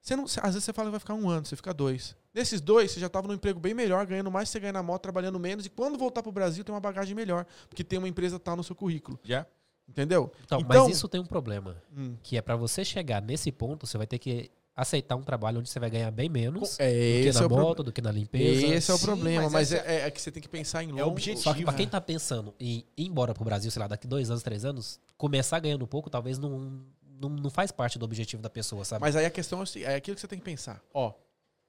você 0.00 0.16
não, 0.16 0.24
às 0.24 0.32
vezes 0.54 0.64
você 0.64 0.72
fala 0.72 0.88
que 0.88 0.92
vai 0.92 1.00
ficar 1.00 1.14
um 1.14 1.28
ano, 1.28 1.44
você 1.46 1.56
fica 1.56 1.72
dois. 1.74 2.16
Nesses 2.32 2.60
dois, 2.60 2.90
você 2.92 3.00
já 3.00 3.08
tava 3.08 3.26
num 3.28 3.34
emprego 3.34 3.58
bem 3.60 3.74
melhor, 3.74 4.06
ganhando 4.06 4.30
mais 4.30 4.48
você 4.48 4.60
ganha 4.60 4.72
na 4.72 4.82
moto, 4.82 5.02
trabalhando 5.02 5.38
menos, 5.38 5.66
e 5.66 5.68
quando 5.68 5.98
voltar 5.98 6.22
pro 6.22 6.30
Brasil 6.32 6.62
tem 6.64 6.72
uma 6.74 6.80
bagagem 6.80 7.14
melhor, 7.14 7.44
porque 7.68 7.82
tem 7.84 7.98
uma 7.98 8.08
empresa 8.08 8.38
tal 8.38 8.56
no 8.56 8.62
seu 8.64 8.74
currículo. 8.76 9.18
Já? 9.24 9.44
Entendeu? 9.88 10.30
Então, 10.44 10.60
então- 10.60 10.68
mas 10.86 10.96
isso 10.96 11.08
tem 11.08 11.20
um 11.20 11.26
problema. 11.26 11.76
Hum. 11.96 12.14
Que 12.22 12.36
é 12.36 12.42
pra 12.42 12.54
você 12.56 12.84
chegar 12.84 13.20
nesse 13.20 13.50
ponto, 13.50 13.86
você 13.86 13.98
vai 13.98 14.06
ter 14.06 14.18
que 14.18 14.48
aceitar 14.76 15.16
um 15.16 15.22
trabalho 15.22 15.58
onde 15.58 15.68
você 15.68 15.78
vai 15.80 15.90
ganhar 15.90 16.10
bem 16.12 16.28
menos 16.28 16.78
É, 16.78 16.86
do 16.88 17.22
que 17.24 17.32
na 17.32 17.40
é 17.40 17.46
o 17.46 17.50
moto, 17.50 17.50
problema. 17.50 17.84
do 17.84 17.92
que 17.92 18.00
na 18.00 18.12
limpeza. 18.12 18.66
Esse 18.68 18.90
é 18.90 18.94
o 18.94 18.96
Sim, 18.98 19.04
problema, 19.06 19.42
mas 19.42 19.52
mas, 19.52 19.72
essa 19.72 19.86
é, 19.86 20.06
é 20.06 20.10
que 20.10 20.22
você 20.22 20.30
tem 20.30 20.40
que 20.40 20.48
pensar 20.48 20.82
em 20.84 20.90
É 20.90 20.92
longo. 20.92 21.08
objetivo. 21.10 21.42
Só 21.42 21.52
que 21.52 21.64
pra 21.64 21.72
né? 21.72 21.76
quem 21.78 21.88
tá 21.88 22.00
pensando 22.00 22.54
em 22.58 22.86
ir 22.96 23.06
embora 23.08 23.34
pro 23.34 23.44
Brasil, 23.44 23.70
sei 23.70 23.80
lá, 23.80 23.88
daqui 23.88 24.06
dois 24.06 24.30
anos, 24.30 24.42
três 24.44 24.64
anos, 24.64 24.98
começar 25.18 25.58
ganhando 25.58 25.86
pouco, 25.86 26.08
talvez 26.08 26.38
não, 26.38 26.80
não, 27.20 27.28
não 27.28 27.50
faz 27.50 27.70
parte 27.70 27.98
do 27.98 28.04
objetivo 28.04 28.42
da 28.42 28.48
pessoa, 28.48 28.84
sabe? 28.84 29.02
Mas 29.02 29.14
aí 29.14 29.26
a 29.26 29.30
questão 29.30 29.62
é, 29.62 29.80
é 29.82 29.94
aquilo 29.94 30.14
que 30.14 30.20
você 30.20 30.26
tem 30.26 30.38
que 30.38 30.44
pensar. 30.44 30.82
Ó, 30.94 31.12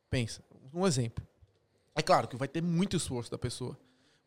pensa. 0.10 0.42
Um 0.74 0.88
exemplo. 0.88 1.28
É 1.94 2.02
claro 2.02 2.28
que 2.28 2.38
vai 2.38 2.48
ter 2.48 2.62
muito 2.62 2.96
esforço 2.96 3.30
da 3.30 3.38
pessoa. 3.38 3.78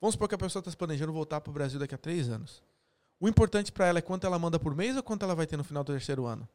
Vamos 0.00 0.14
supor 0.14 0.28
que 0.28 0.34
a 0.34 0.38
pessoa 0.38 0.60
está 0.60 0.70
se 0.70 0.76
planejando 0.76 1.12
voltar 1.12 1.40
para 1.40 1.50
o 1.50 1.54
Brasil 1.54 1.80
daqui 1.80 1.94
a 1.94 1.98
três 1.98 2.28
anos. 2.28 2.62
O 3.18 3.26
importante 3.26 3.72
para 3.72 3.86
ela 3.86 3.98
é 3.98 4.02
quanto 4.02 4.26
ela 4.26 4.38
manda 4.38 4.58
por 4.58 4.76
mês 4.76 4.96
ou 4.96 5.02
quanto 5.02 5.22
ela 5.24 5.34
vai 5.34 5.46
ter 5.46 5.56
no 5.56 5.64
final 5.64 5.82
do 5.82 5.92
terceiro 5.92 6.26
ano? 6.26 6.46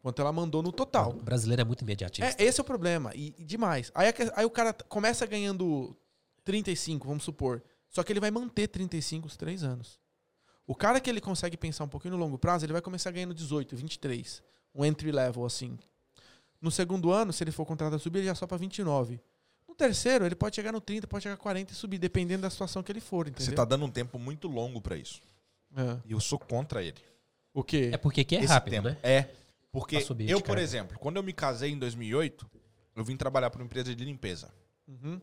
Quanto 0.00 0.22
ela 0.22 0.32
mandou 0.32 0.62
no 0.62 0.72
total. 0.72 1.10
O 1.10 1.22
brasileiro 1.22 1.60
é 1.60 1.64
muito 1.64 1.82
imediatista. 1.82 2.42
É, 2.42 2.46
esse 2.46 2.58
é 2.58 2.62
o 2.62 2.64
problema. 2.64 3.12
E, 3.14 3.34
e 3.36 3.44
demais. 3.44 3.92
Aí, 3.94 4.06
aí 4.34 4.44
o 4.46 4.50
cara 4.50 4.72
começa 4.72 5.26
ganhando 5.26 5.94
35, 6.44 7.06
vamos 7.06 7.24
supor. 7.24 7.62
Só 7.90 8.02
que 8.02 8.12
ele 8.12 8.20
vai 8.20 8.30
manter 8.30 8.68
35 8.68 9.26
os 9.26 9.36
três 9.36 9.62
anos. 9.62 10.00
O 10.68 10.74
cara 10.74 11.00
que 11.00 11.08
ele 11.08 11.18
consegue 11.18 11.56
pensar 11.56 11.84
um 11.84 11.88
pouquinho 11.88 12.12
no 12.14 12.20
longo 12.20 12.36
prazo, 12.36 12.66
ele 12.66 12.74
vai 12.74 12.82
começar 12.82 13.10
ganhando 13.10 13.32
18, 13.32 13.74
23. 13.74 14.42
Um 14.74 14.84
entry 14.84 15.10
level, 15.10 15.46
assim. 15.46 15.78
No 16.60 16.70
segundo 16.70 17.10
ano, 17.10 17.32
se 17.32 17.42
ele 17.42 17.50
for 17.50 17.64
contratado 17.64 17.96
a 17.96 17.98
subir, 17.98 18.18
ele 18.18 18.26
já 18.26 18.34
sobe 18.34 18.50
para 18.50 18.58
29. 18.58 19.18
No 19.66 19.74
terceiro, 19.74 20.26
ele 20.26 20.34
pode 20.34 20.54
chegar 20.54 20.70
no 20.70 20.78
30, 20.78 21.06
pode 21.06 21.22
chegar 21.22 21.36
a 21.36 21.38
40 21.38 21.72
e 21.72 21.74
subir, 21.74 21.96
dependendo 21.96 22.42
da 22.42 22.50
situação 22.50 22.82
que 22.82 22.92
ele 22.92 23.00
for, 23.00 23.26
entendeu? 23.26 23.46
Você 23.46 23.52
tá 23.52 23.64
dando 23.64 23.86
um 23.86 23.90
tempo 23.90 24.18
muito 24.18 24.46
longo 24.46 24.78
pra 24.78 24.94
isso. 24.94 25.22
É. 25.74 25.96
E 26.04 26.12
eu 26.12 26.20
sou 26.20 26.38
contra 26.38 26.82
ele. 26.82 26.98
O 27.54 27.64
quê? 27.64 27.88
É 27.90 27.96
porque 27.96 28.20
aqui 28.20 28.36
é 28.36 28.40
Esse 28.40 28.52
rápido, 28.52 28.74
tempo. 28.74 28.88
né? 28.88 28.98
É. 29.02 29.30
Porque 29.72 30.02
subir 30.02 30.28
eu, 30.28 30.38
por 30.38 30.58
exemplo, 30.58 30.98
quando 30.98 31.16
eu 31.16 31.22
me 31.22 31.32
casei 31.32 31.72
em 31.72 31.78
2008, 31.78 32.46
eu 32.94 33.02
vim 33.02 33.16
trabalhar 33.16 33.48
para 33.48 33.62
uma 33.62 33.64
empresa 33.64 33.94
de 33.94 34.04
limpeza. 34.04 34.52
Uhum. 34.86 35.18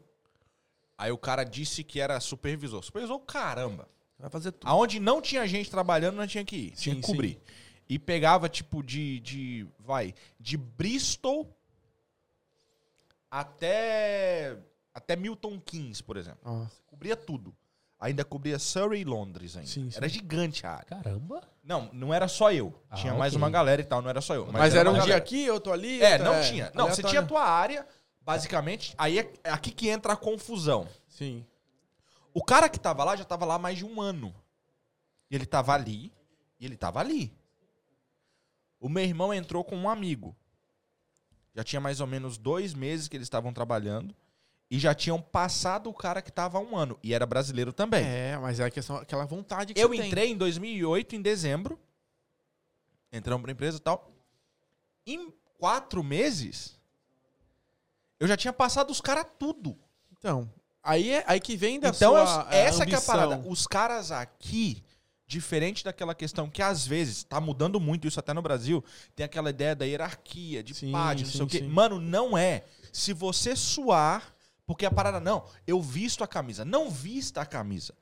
Aí 0.98 1.12
o 1.12 1.18
cara 1.20 1.44
disse 1.44 1.84
que 1.84 2.00
era 2.00 2.20
supervisor. 2.20 2.82
Supervisor, 2.84 3.20
caramba. 3.20 3.88
Vai 4.20 4.30
fazer 4.30 4.52
tudo. 4.54 4.70
Aonde 4.70 5.00
não 5.00 5.22
tinha 5.22 5.48
gente 5.48 5.70
trabalhando, 5.70 6.16
não 6.16 6.28
tinha 6.28 6.44
que 6.46 6.56
ir. 6.56 6.72
tinha 6.72 6.96
Sim, 6.96 7.02
que 7.02 7.08
cobrir. 7.08 7.40
E 7.88 8.00
pegava, 8.00 8.50
tipo, 8.50 8.82
de, 8.82 9.20
de. 9.20 9.68
Vai. 9.80 10.14
De 10.40 10.58
Bristol 10.58 11.48
até. 13.30 14.58
Até 14.94 15.16
Milton 15.16 15.60
Keynes, 15.60 16.02
por 16.02 16.16
exemplo. 16.16 16.40
Ó, 16.46 16.66
Cobria 16.88 17.16
tudo. 17.18 17.54
Ainda 18.00 18.24
cobria 18.24 18.60
Surrey 18.60 19.02
e 19.02 19.04
Londres 19.04 19.56
ainda. 19.56 19.70
Sim, 19.70 19.90
sim. 19.90 19.98
Era 19.98 20.08
gigante 20.08 20.66
a 20.66 20.72
área. 20.72 20.86
Caramba. 20.86 21.42
Não, 21.64 21.90
não 21.94 22.14
era 22.14 22.28
só 22.28 22.52
eu. 22.52 22.74
Ah, 22.90 22.96
tinha 22.96 23.14
mais 23.14 23.34
ok. 23.34 23.38
uma 23.42 23.50
galera 23.50 23.82
e 23.82 23.86
tal, 23.86 24.02
não 24.02 24.10
era 24.10 24.22
só 24.22 24.36
eu. 24.36 24.48
Mas, 24.52 24.76
era 24.76 24.90
um 24.90 24.94
uma 24.94 25.00
dia 25.00 25.10
galera. 25.14 25.24
aqui, 25.24 25.44
eu 25.44 25.60
tô 25.60 25.72
ali. 25.72 26.02
É, 26.02 26.18
não 26.18 26.42
tinha. 26.42 26.66
Não, 26.74 26.86
você 26.86 27.02
aleatório. 27.02 27.10
tinha 27.10 27.22
a 27.22 27.26
tua 27.26 27.44
área, 27.44 27.88
basicamente. 28.22 28.94
Aí 28.98 29.20
é 29.20 29.34
é 29.44 29.50
aqui 29.50 29.72
que 29.72 29.90
entra 29.90 30.14
a 30.14 30.16
confusão. 30.16 30.88
Sim. 31.08 31.46
O 32.38 32.44
cara 32.44 32.68
que 32.68 32.78
tava 32.78 33.02
lá 33.06 33.16
já 33.16 33.24
tava 33.24 33.46
lá 33.46 33.56
há 33.56 33.58
mais 33.60 33.78
de 33.78 33.86
um 33.86 34.02
ano. 34.02 34.36
E 35.32 35.36
ele 35.36 35.46
tava 35.46 35.74
ali, 35.74 36.14
e 36.60 36.66
ele 36.66 36.76
tava 36.76 37.00
ali. 37.00 37.34
O 38.78 38.90
meu 38.90 39.06
irmão 39.06 39.34
entrou 39.34 39.64
com 39.64 39.78
um 39.78 39.90
amigo. 39.90 40.36
Já 41.56 41.64
tinha 41.64 41.80
mais 41.80 42.02
ou 42.02 42.08
menos 42.08 42.38
dois 42.38 42.74
meses 42.74 43.08
que 43.08 43.16
eles 43.16 43.26
estavam 43.26 43.54
trabalhando. 43.54 44.14
E 44.70 44.78
já 44.78 44.94
tinham 44.94 45.22
passado 45.22 45.90
o 45.90 45.94
cara 45.94 46.22
que 46.22 46.30
tava 46.30 46.58
há 46.58 46.62
um 46.62 46.76
ano. 46.76 47.00
E 47.02 47.14
era 47.14 47.26
brasileiro 47.26 47.72
também. 47.72 48.04
É, 48.06 48.38
mas 48.38 48.60
é 48.60 48.66
a 48.66 48.70
questão, 48.70 48.98
aquela 48.98 49.24
vontade 49.24 49.74
que 49.74 49.80
Eu 49.80 49.88
você 49.88 49.98
tem. 50.00 50.08
entrei 50.08 50.32
em 50.32 50.38
2008, 50.38 51.16
em 51.16 51.22
dezembro. 51.22 51.80
Entramos 53.14 53.44
pra 53.44 53.54
empresa 53.54 53.78
e 53.78 53.80
tal. 53.80 54.12
Em 55.08 55.32
quatro 55.58 56.04
meses, 56.04 56.78
eu 58.20 58.28
já 58.28 58.36
tinha 58.36 58.52
passado 58.52 58.90
os 58.90 59.00
caras 59.00 59.26
tudo. 59.40 59.80
Então, 60.12 60.52
aí 60.86 61.10
é 61.12 61.24
aí 61.28 61.40
que 61.40 61.58
vem 61.58 61.80
da 61.80 61.90
então, 61.90 62.14
sua 62.14 62.48
eu- 62.52 62.58
essa 62.58 62.86
que 62.86 62.94
é 62.96 62.98
a 62.98 63.02
parada. 63.02 63.44
Os 63.48 63.66
caras 63.68 64.12
aqui, 64.12 64.84
diferente 65.28 65.84
daquela 65.84 66.14
questão 66.14 66.50
que 66.50 66.62
às 66.62 66.86
vezes 66.86 67.24
tá 67.24 67.42
mudando 67.42 67.80
muito 67.80 68.08
isso 68.08 68.20
até 68.20 68.32
no 68.34 68.42
Brasil, 68.42 68.84
tem 69.16 69.26
aquela 69.26 69.50
ideia 69.50 69.76
da 69.76 69.84
hierarquia, 69.86 70.64
de 70.64 70.74
Sim, 70.76 70.92
pá, 70.92 71.14
de 71.14 71.24
não 71.24 71.30
sei 71.32 71.38
sim, 71.40 71.44
o 71.44 71.48
quê. 71.48 71.58
sim. 71.60 71.68
Mano, 71.68 72.00
não 72.00 72.38
é. 72.38 72.64
Se 72.94 73.12
você 73.12 73.56
suar, 73.56 74.34
porque 74.66 74.86
a 74.86 74.92
parada 74.92 75.20
não, 75.20 75.46
eu 75.68 75.82
visto 75.82 76.24
a 76.24 76.28
camisa. 76.28 76.64
Não 76.64 76.90
vista 76.90 77.42
a 77.42 77.46
camisa. 77.46 77.94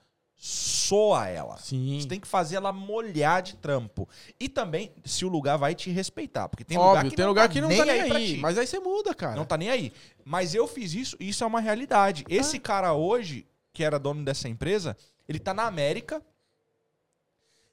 Soa 0.45 1.29
ela. 1.29 1.55
Sim. 1.55 2.01
Você 2.01 2.05
tem 2.05 2.19
que 2.19 2.27
fazer 2.27 2.57
ela 2.57 2.73
molhar 2.73 3.41
de 3.41 3.55
trampo. 3.55 4.09
E 4.37 4.49
também, 4.49 4.91
se 5.05 5.23
o 5.23 5.29
lugar 5.29 5.55
vai 5.55 5.73
te 5.73 5.89
respeitar. 5.89 6.49
Porque 6.49 6.65
tem 6.65 6.77
lugar 6.77 6.97
Óbvio, 6.97 7.11
que 7.11 7.15
tem 7.15 7.23
não 7.23 7.29
lugar 7.29 7.47
tá 7.47 7.53
que 7.53 7.61
não 7.61 7.69
tá 7.69 7.85
nem 7.85 8.01
aí. 8.01 8.35
ti. 8.35 8.37
Mas 8.41 8.57
aí 8.57 8.67
você 8.67 8.77
muda, 8.77 9.15
cara. 9.15 9.37
Não 9.37 9.45
tá 9.45 9.55
nem 9.55 9.69
aí. 9.69 9.93
Mas 10.25 10.53
eu 10.53 10.67
fiz 10.67 10.93
isso 10.93 11.15
e 11.17 11.29
isso 11.29 11.45
é 11.45 11.47
uma 11.47 11.61
realidade. 11.61 12.25
Esse 12.27 12.59
cara 12.59 12.91
hoje, 12.91 13.47
que 13.71 13.85
era 13.85 13.97
dono 13.97 14.21
dessa 14.25 14.49
empresa, 14.49 14.97
ele 15.29 15.39
tá 15.39 15.53
na 15.53 15.63
América, 15.63 16.21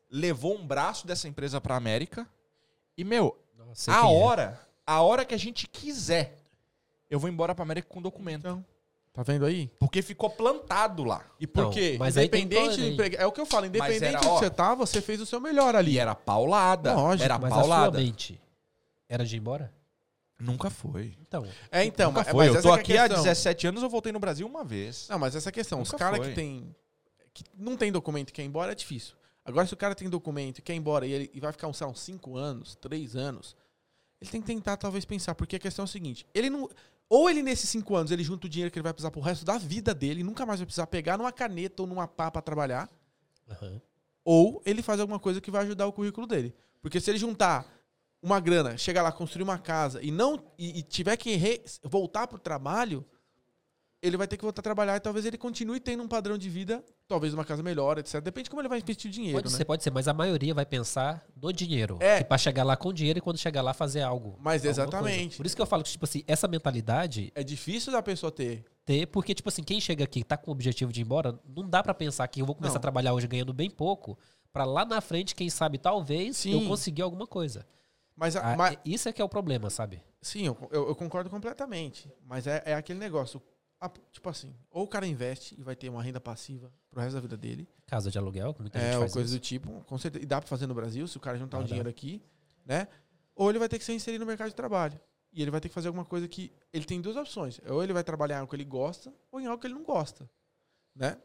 levou 0.08 0.56
um 0.56 0.64
braço 0.64 1.08
dessa 1.08 1.26
empresa 1.26 1.60
pra 1.60 1.74
América 1.74 2.24
e, 2.96 3.02
meu, 3.02 3.36
Nossa, 3.58 3.90
a 3.90 4.00
quem 4.00 4.14
é. 4.14 4.22
hora, 4.22 4.60
a 4.86 5.02
hora 5.02 5.24
que 5.24 5.34
a 5.34 5.38
gente 5.38 5.66
quiser, 5.66 6.38
eu 7.10 7.18
vou 7.18 7.28
embora 7.28 7.52
pra 7.52 7.64
América 7.64 7.88
com 7.88 8.00
documento. 8.00 8.46
Então, 8.46 8.64
tá 9.24 9.32
vendo 9.32 9.44
aí? 9.44 9.68
Porque 9.78 10.02
ficou 10.02 10.30
plantado 10.30 11.04
lá. 11.04 11.24
E 11.38 11.46
por 11.46 11.64
Não, 11.64 11.70
quê? 11.70 11.96
mas 11.98 12.16
Independente 12.16 12.76
do 12.76 12.86
emprego. 12.86 13.16
É 13.18 13.26
o 13.26 13.32
que 13.32 13.40
eu 13.40 13.46
falo, 13.46 13.66
independente 13.66 14.04
era, 14.04 14.18
do 14.18 14.22
que 14.22 14.28
ó, 14.28 14.38
você 14.38 14.50
tá, 14.50 14.74
você 14.74 15.00
fez 15.00 15.20
o 15.20 15.26
seu 15.26 15.40
melhor 15.40 15.74
ali. 15.74 15.92
E 15.92 15.98
era 15.98 16.14
paulada. 16.14 16.94
Lógico, 16.94 17.24
era 17.24 17.38
Mas 17.38 17.50
a 17.52 17.54
sua 17.54 17.60
paulada. 17.60 17.98
mente 17.98 18.40
era 19.08 19.24
de 19.24 19.36
ir 19.36 19.38
embora? 19.38 19.72
Nunca 20.38 20.70
foi. 20.70 21.16
Então, 21.20 21.46
É, 21.70 21.84
então, 21.84 22.10
Nunca 22.10 22.22
mas, 22.24 22.32
foi. 22.32 22.46
mas 22.46 22.56
Eu 22.56 22.62
tô 22.62 22.72
aqui 22.72 22.94
é 22.94 22.98
a 22.98 23.04
há 23.04 23.08
questão. 23.08 23.24
17 23.24 23.66
anos, 23.66 23.82
eu 23.82 23.90
voltei 23.90 24.10
no 24.12 24.18
Brasil 24.18 24.46
uma 24.46 24.64
vez. 24.64 25.06
Não, 25.10 25.18
mas 25.18 25.36
essa 25.36 25.48
é 25.48 25.50
a 25.50 25.52
questão. 25.52 25.80
Os 25.82 25.88
Nunca 25.92 25.98
caras 26.04 26.18
foi. 26.18 26.28
que 26.28 26.34
tem 26.34 26.74
que 27.32 27.44
não 27.56 27.76
tem 27.76 27.92
documento 27.92 28.30
e 28.30 28.32
quer 28.32 28.42
ir 28.42 28.46
embora 28.46 28.72
é 28.72 28.74
difícil. 28.74 29.14
Agora, 29.44 29.66
se 29.66 29.72
o 29.74 29.76
cara 29.76 29.94
tem 29.94 30.08
documento 30.08 30.58
e 30.58 30.62
quer 30.62 30.72
ir 30.74 30.76
embora 30.76 31.06
e 31.06 31.12
ele 31.12 31.30
e 31.32 31.40
vai 31.40 31.52
ficar 31.52 31.68
uns, 31.68 31.80
uns 31.82 32.00
5 32.00 32.36
anos, 32.36 32.74
3 32.76 33.16
anos, 33.16 33.56
ele 34.20 34.30
tem 34.30 34.40
que 34.40 34.46
tentar 34.46 34.76
talvez 34.76 35.04
pensar, 35.04 35.34
porque 35.34 35.56
a 35.56 35.58
questão 35.58 35.82
é 35.84 35.86
o 35.86 35.88
seguinte, 35.88 36.26
ele 36.34 36.50
não... 36.50 36.68
Ou 37.10 37.28
ele 37.28 37.42
nesses 37.42 37.68
cinco 37.68 37.96
anos, 37.96 38.12
ele 38.12 38.22
junta 38.22 38.46
o 38.46 38.48
dinheiro 38.50 38.70
que 38.72 38.78
ele 38.78 38.84
vai 38.84 38.92
precisar 38.94 39.10
pro 39.10 39.20
resto 39.20 39.44
da 39.44 39.58
vida 39.58 39.92
dele, 39.92 40.22
nunca 40.22 40.46
mais 40.46 40.60
vai 40.60 40.66
precisar 40.66 40.86
pegar 40.86 41.18
numa 41.18 41.32
caneta 41.32 41.82
ou 41.82 41.88
numa 41.88 42.06
pá 42.06 42.30
pra 42.30 42.40
trabalhar, 42.40 42.88
Aham. 43.50 43.82
ou 44.24 44.62
ele 44.64 44.80
faz 44.80 45.00
alguma 45.00 45.18
coisa 45.18 45.40
que 45.40 45.50
vai 45.50 45.62
ajudar 45.64 45.86
o 45.88 45.92
currículo 45.92 46.24
dele. 46.26 46.54
Porque 46.80 47.00
se 47.00 47.10
ele 47.10 47.18
juntar 47.18 47.66
uma 48.22 48.38
grana, 48.38 48.76
chegar 48.78 49.02
lá, 49.02 49.10
construir 49.10 49.42
uma 49.42 49.58
casa 49.58 50.00
e 50.02 50.10
não 50.12 50.40
e, 50.56 50.78
e 50.78 50.82
tiver 50.82 51.16
que 51.16 51.34
re- 51.36 51.62
voltar 51.82 52.28
pro 52.28 52.38
trabalho, 52.38 53.04
ele 54.02 54.16
vai 54.16 54.26
ter 54.26 54.36
que 54.36 54.42
voltar 54.42 54.60
a 54.60 54.62
trabalhar 54.62 54.96
e 54.96 55.00
talvez 55.00 55.26
ele 55.26 55.36
continue 55.36 55.78
tendo 55.78 56.02
um 56.02 56.08
padrão 56.08 56.38
de 56.38 56.48
vida, 56.48 56.82
talvez 57.06 57.34
uma 57.34 57.44
casa 57.44 57.62
melhor, 57.62 57.98
etc. 57.98 58.20
Depende 58.22 58.44
de 58.44 58.50
como 58.50 58.62
ele 58.62 58.68
vai 58.68 58.78
investir 58.78 59.10
o 59.10 59.12
dinheiro, 59.12 59.36
Pode 59.38 59.50
né? 59.52 59.56
ser, 59.58 59.64
pode 59.64 59.82
ser, 59.82 59.90
mas 59.90 60.08
a 60.08 60.14
maioria 60.14 60.54
vai 60.54 60.64
pensar 60.64 61.24
no 61.40 61.52
dinheiro. 61.52 61.98
É. 62.00 62.22
Pra 62.24 62.38
chegar 62.38 62.64
lá 62.64 62.76
com 62.76 62.92
dinheiro 62.92 63.18
e 63.18 63.22
quando 63.22 63.36
chegar 63.38 63.60
lá 63.62 63.74
fazer 63.74 64.00
algo. 64.02 64.36
Mas 64.40 64.64
exatamente. 64.64 65.20
coisa. 65.22 65.36
Por 65.36 65.46
isso 65.46 65.54
que 65.56 65.60
eu 65.62 65.66
falo 65.66 65.82
que, 65.82 65.90
tipo 65.90 66.04
assim, 66.04 66.22
essa 66.26 66.48
mentalidade 66.48 67.30
É 67.34 67.42
difícil 67.42 67.92
da 67.92 68.02
pessoa 68.02 68.32
ter. 68.32 68.64
ter, 68.86 69.06
porque, 69.06 69.34
tipo 69.34 69.48
assim, 69.48 69.62
quem 69.62 69.80
chega 69.80 70.04
aqui 70.04 70.20
e 70.20 70.24
tá 70.24 70.36
com 70.36 70.50
o 70.50 70.52
objetivo 70.52 70.92
de 70.92 71.00
ir 71.00 71.04
embora, 71.04 71.38
não 71.46 71.68
dá 71.68 71.82
pra 71.82 71.92
pensar 71.92 72.26
que 72.28 72.40
eu 72.40 72.46
vou 72.46 72.54
começar 72.54 72.74
Não. 72.74 72.78
a 72.78 72.82
trabalhar 72.82 73.12
hoje 73.12 73.26
ganhando 73.26 73.52
bem 73.52 73.68
pouco, 73.68 74.18
pra 74.52 74.64
lá 74.64 74.84
na 74.84 75.00
frente, 75.00 75.34
quem 75.34 75.50
sabe, 75.50 75.76
talvez, 75.78 76.38
Sim. 76.38 76.62
eu 76.62 76.68
conseguir 76.68 77.02
alguma 77.02 77.26
coisa. 77.26 77.66
Mas, 78.16 78.34
a- 78.36 78.52
Ah, 78.52 78.56
mas- 78.56 78.76
Isso 78.84 79.08
é 79.08 79.12
que 79.12 79.20
é 79.22 79.24
o 79.24 79.28
problema, 79.28 79.68
sabe? 79.70 80.02
sim, 80.22 80.44
eu, 80.46 80.56
eu- 80.70 80.88
eu 80.88 80.94
concordo 80.94 81.30
completamente. 81.30 82.10
Mas 82.26 82.46
é, 82.46 82.62
é 82.66 82.74
aquele 82.74 82.98
negócio. 82.98 83.40
Tipo 84.12 84.28
assim, 84.28 84.54
ou 84.70 84.84
o 84.84 84.88
cara 84.88 85.06
investe 85.06 85.58
e 85.58 85.62
vai 85.62 85.74
ter 85.74 85.88
uma 85.88 86.02
renda 86.02 86.20
passiva 86.20 86.70
pro 86.90 87.00
resto 87.00 87.14
da 87.14 87.20
vida 87.20 87.36
dele. 87.36 87.66
Casa 87.86 88.10
de 88.10 88.18
aluguel, 88.18 88.54
muita 88.58 88.78
É, 88.78 88.92
gente 88.92 89.02
ou 89.02 89.10
coisa 89.10 89.28
isso. 89.30 89.38
do 89.38 89.40
tipo. 89.40 89.84
Com 89.84 89.96
certeza. 89.98 90.22
E 90.22 90.26
dá 90.26 90.40
pra 90.40 90.48
fazer 90.48 90.66
no 90.66 90.74
Brasil, 90.74 91.06
se 91.08 91.16
o 91.16 91.20
cara 91.20 91.38
juntar 91.38 91.58
Dá, 91.58 91.64
um 91.64 91.66
dinheiro 91.66 91.88
aqui, 91.88 92.22
né? 92.66 92.86
Ou 93.34 93.48
ele 93.48 93.58
vai 93.58 93.68
ter 93.68 93.78
que 93.78 93.84
se 93.84 93.92
inserir 93.92 94.18
no 94.18 94.26
mercado 94.26 94.48
de 94.48 94.54
trabalho. 94.54 95.00
E 95.32 95.40
ele 95.40 95.50
vai 95.50 95.60
ter 95.60 95.68
que 95.68 95.74
fazer 95.74 95.88
alguma 95.88 96.04
coisa 96.04 96.28
que. 96.28 96.52
Ele 96.72 96.84
tem 96.84 97.00
duas 97.00 97.16
opções. 97.16 97.60
Ou 97.68 97.82
ele 97.82 97.92
vai 97.92 98.04
trabalhar 98.04 98.36
em 98.36 98.40
algo 98.40 98.50
que 98.50 98.56
ele 98.56 98.64
gosta, 98.64 99.14
ou 99.30 99.40
em 99.40 99.46
algo 99.46 99.60
que 99.60 99.66
ele 99.66 99.74
não 99.74 99.84
gosta. 99.84 100.28
Né? 100.94 101.16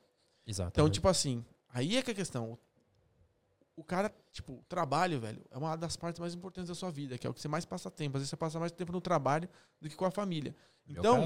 Exato. 0.47 0.69
Então, 0.73 0.89
tipo 0.89 1.07
assim, 1.09 1.43
aí 1.69 1.97
é 1.97 2.01
que 2.01 2.11
é 2.11 2.13
a 2.13 2.15
questão. 2.15 2.57
O 3.75 3.83
cara, 3.83 4.13
tipo, 4.31 4.53
o 4.53 4.63
trabalho, 4.69 5.19
velho, 5.19 5.43
é 5.51 5.57
uma 5.57 5.75
das 5.75 5.97
partes 5.97 6.19
mais 6.19 6.33
importantes 6.33 6.69
da 6.69 6.75
sua 6.75 6.89
vida, 6.89 7.17
que 7.17 7.27
é 7.27 7.29
o 7.29 7.33
que 7.33 7.41
você 7.41 7.47
mais 7.49 7.65
passa 7.65 7.91
tempo. 7.91 8.15
Às 8.15 8.21
vezes 8.21 8.29
você 8.29 8.37
passa 8.37 8.57
mais 8.57 8.71
tempo 8.71 8.93
no 8.93 9.01
trabalho 9.01 9.49
do 9.81 9.89
que 9.89 9.95
com 9.95 10.05
a 10.05 10.11
família. 10.11 10.55
Então, 10.87 11.25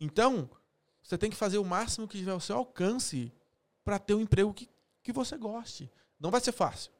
então 0.00 0.48
você 1.02 1.16
tem 1.18 1.30
que 1.30 1.36
fazer 1.36 1.58
o 1.58 1.64
máximo 1.64 2.08
que 2.08 2.18
tiver 2.18 2.32
ao 2.32 2.40
seu 2.40 2.56
alcance 2.56 3.32
para 3.84 3.98
ter 3.98 4.14
um 4.14 4.20
emprego 4.20 4.52
que, 4.54 4.68
que 5.02 5.12
você 5.12 5.36
goste. 5.36 5.90
Não 6.18 6.30
vai 6.30 6.40
ser 6.40 6.52
fácil. 6.52 6.90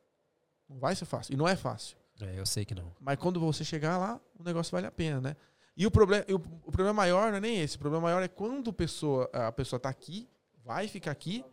Não 0.68 0.78
vai 0.78 0.94
ser 0.94 1.04
fácil. 1.04 1.32
E 1.32 1.36
não 1.36 1.48
é 1.48 1.56
fácil. 1.56 1.96
É, 2.20 2.38
eu 2.38 2.46
sei 2.46 2.64
que 2.64 2.74
não. 2.74 2.94
Mas 3.00 3.18
quando 3.18 3.40
você 3.40 3.64
chegar 3.64 3.96
lá, 3.98 4.20
o 4.38 4.42
negócio 4.42 4.70
vale 4.70 4.86
a 4.86 4.90
pena, 4.90 5.20
né? 5.20 5.36
E 5.76 5.86
o 5.86 5.90
problema, 5.90 6.24
o, 6.28 6.34
o 6.68 6.70
problema 6.72 6.92
maior 6.92 7.30
não 7.30 7.38
é 7.38 7.40
nem 7.40 7.60
esse. 7.60 7.76
O 7.76 7.78
problema 7.80 8.04
maior 8.04 8.22
é 8.22 8.28
quando 8.28 8.70
a 8.70 8.72
pessoa, 8.72 9.28
a 9.32 9.50
pessoa 9.50 9.80
tá 9.80 9.88
aqui, 9.88 10.28
vai 10.64 10.86
ficar 10.86 11.10
aqui 11.10 11.44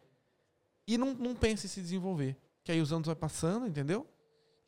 e 0.88 0.98
não, 0.98 1.14
não 1.14 1.34
pensa 1.36 1.66
em 1.66 1.70
se 1.70 1.82
desenvolver. 1.82 2.38
Que 2.64 2.72
aí 2.72 2.80
os 2.82 2.94
anos 2.94 3.08
vai 3.08 3.16
passando, 3.16 3.66
entendeu? 3.66 4.08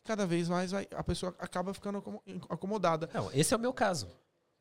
Cada 0.04 0.26
vez 0.26 0.50
mais 0.50 0.72
vai, 0.72 0.88
a 0.96 1.04
pessoa 1.04 1.36
acaba 1.38 1.74
ficando 1.74 2.00
acomo- 2.00 2.24
acomodada. 2.50 3.10
Não, 3.14 3.32
esse 3.32 3.54
é 3.54 3.58
o 3.58 3.60
meu 3.60 3.74
caso. 3.74 4.08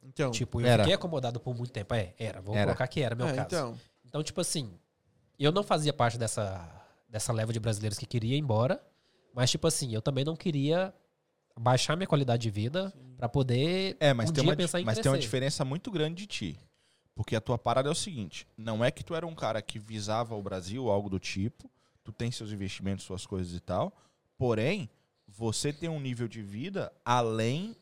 Então, 0.02 0.30
Tipo, 0.30 0.60
eu 0.60 0.66
Era. 0.66 0.82
fiquei 0.82 0.94
acomodado 0.94 1.38
por 1.40 1.54
muito 1.56 1.72
tempo. 1.72 1.94
É, 1.94 2.14
era. 2.18 2.40
Vou 2.40 2.54
Era. 2.54 2.66
colocar 2.66 2.86
que 2.88 3.00
era 3.00 3.14
meu 3.14 3.26
é, 3.28 3.34
caso. 3.34 3.46
então, 3.46 3.78
Então, 4.04 4.22
tipo 4.22 4.40
assim, 4.40 4.72
eu 5.38 5.52
não 5.52 5.62
fazia 5.62 5.92
parte 5.92 6.18
dessa, 6.18 6.68
dessa 7.08 7.32
leva 7.32 7.52
de 7.52 7.60
brasileiros 7.60 7.98
que 7.98 8.06
queria 8.06 8.36
ir 8.36 8.40
embora, 8.40 8.82
mas, 9.34 9.50
tipo 9.50 9.66
assim, 9.66 9.94
eu 9.94 10.02
também 10.02 10.24
não 10.24 10.36
queria 10.36 10.92
baixar 11.58 11.96
minha 11.96 12.06
qualidade 12.06 12.42
de 12.42 12.50
vida 12.50 12.92
pra 13.16 13.28
poder 13.28 13.96
É, 14.00 14.12
mas, 14.12 14.30
um 14.30 14.32
tem, 14.32 14.42
dia 14.42 14.50
uma, 14.52 14.56
pensar 14.56 14.80
em 14.80 14.84
mas 14.84 14.94
crescer. 14.94 15.02
tem 15.04 15.12
uma 15.12 15.18
diferença 15.18 15.64
muito 15.64 15.90
grande 15.90 16.16
de 16.22 16.26
ti. 16.26 16.60
Porque 17.14 17.36
a 17.36 17.40
tua 17.42 17.58
parada 17.58 17.88
é 17.88 17.92
o 17.92 17.94
seguinte: 17.94 18.46
não 18.56 18.82
é 18.84 18.90
que 18.90 19.04
tu 19.04 19.14
era 19.14 19.26
um 19.26 19.34
cara 19.34 19.60
que 19.62 19.78
visava 19.78 20.34
o 20.34 20.42
Brasil, 20.42 20.88
algo 20.90 21.08
do 21.10 21.18
tipo, 21.18 21.70
tu 22.02 22.10
tem 22.10 22.30
seus 22.30 22.50
investimentos, 22.52 23.04
suas 23.04 23.26
coisas 23.26 23.54
e 23.54 23.60
tal, 23.60 23.94
porém, 24.38 24.88
você 25.28 25.72
tem 25.72 25.88
um 25.90 26.00
nível 26.00 26.26
de 26.26 26.42
vida 26.42 26.90
além 27.04 27.76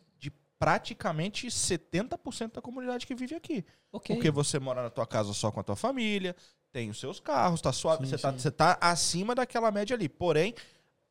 praticamente 0.61 1.47
70% 1.49 2.53
da 2.53 2.61
comunidade 2.61 3.07
que 3.07 3.15
vive 3.15 3.35
aqui. 3.35 3.65
Ok. 3.91 4.15
Porque 4.15 4.31
você 4.31 4.59
mora 4.61 4.83
na 4.83 4.91
tua 4.91 5.07
casa 5.07 5.33
só 5.33 5.51
com 5.51 5.59
a 5.59 5.63
tua 5.63 5.75
família, 5.75 6.37
tem 6.71 6.91
os 6.91 7.01
seus 7.01 7.19
carros, 7.19 7.63
tá 7.63 7.73
suave, 7.73 8.05
Sim, 8.05 8.11
você, 8.11 8.19
tá, 8.19 8.31
você 8.31 8.51
tá 8.51 8.79
acima 8.79 9.35
daquela 9.35 9.71
média 9.71 9.97
ali. 9.97 10.07
Porém, 10.07 10.55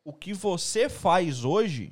o 0.06 0.14
que 0.14 0.34
você 0.34 0.88
faz 0.88 1.44
hoje 1.44 1.92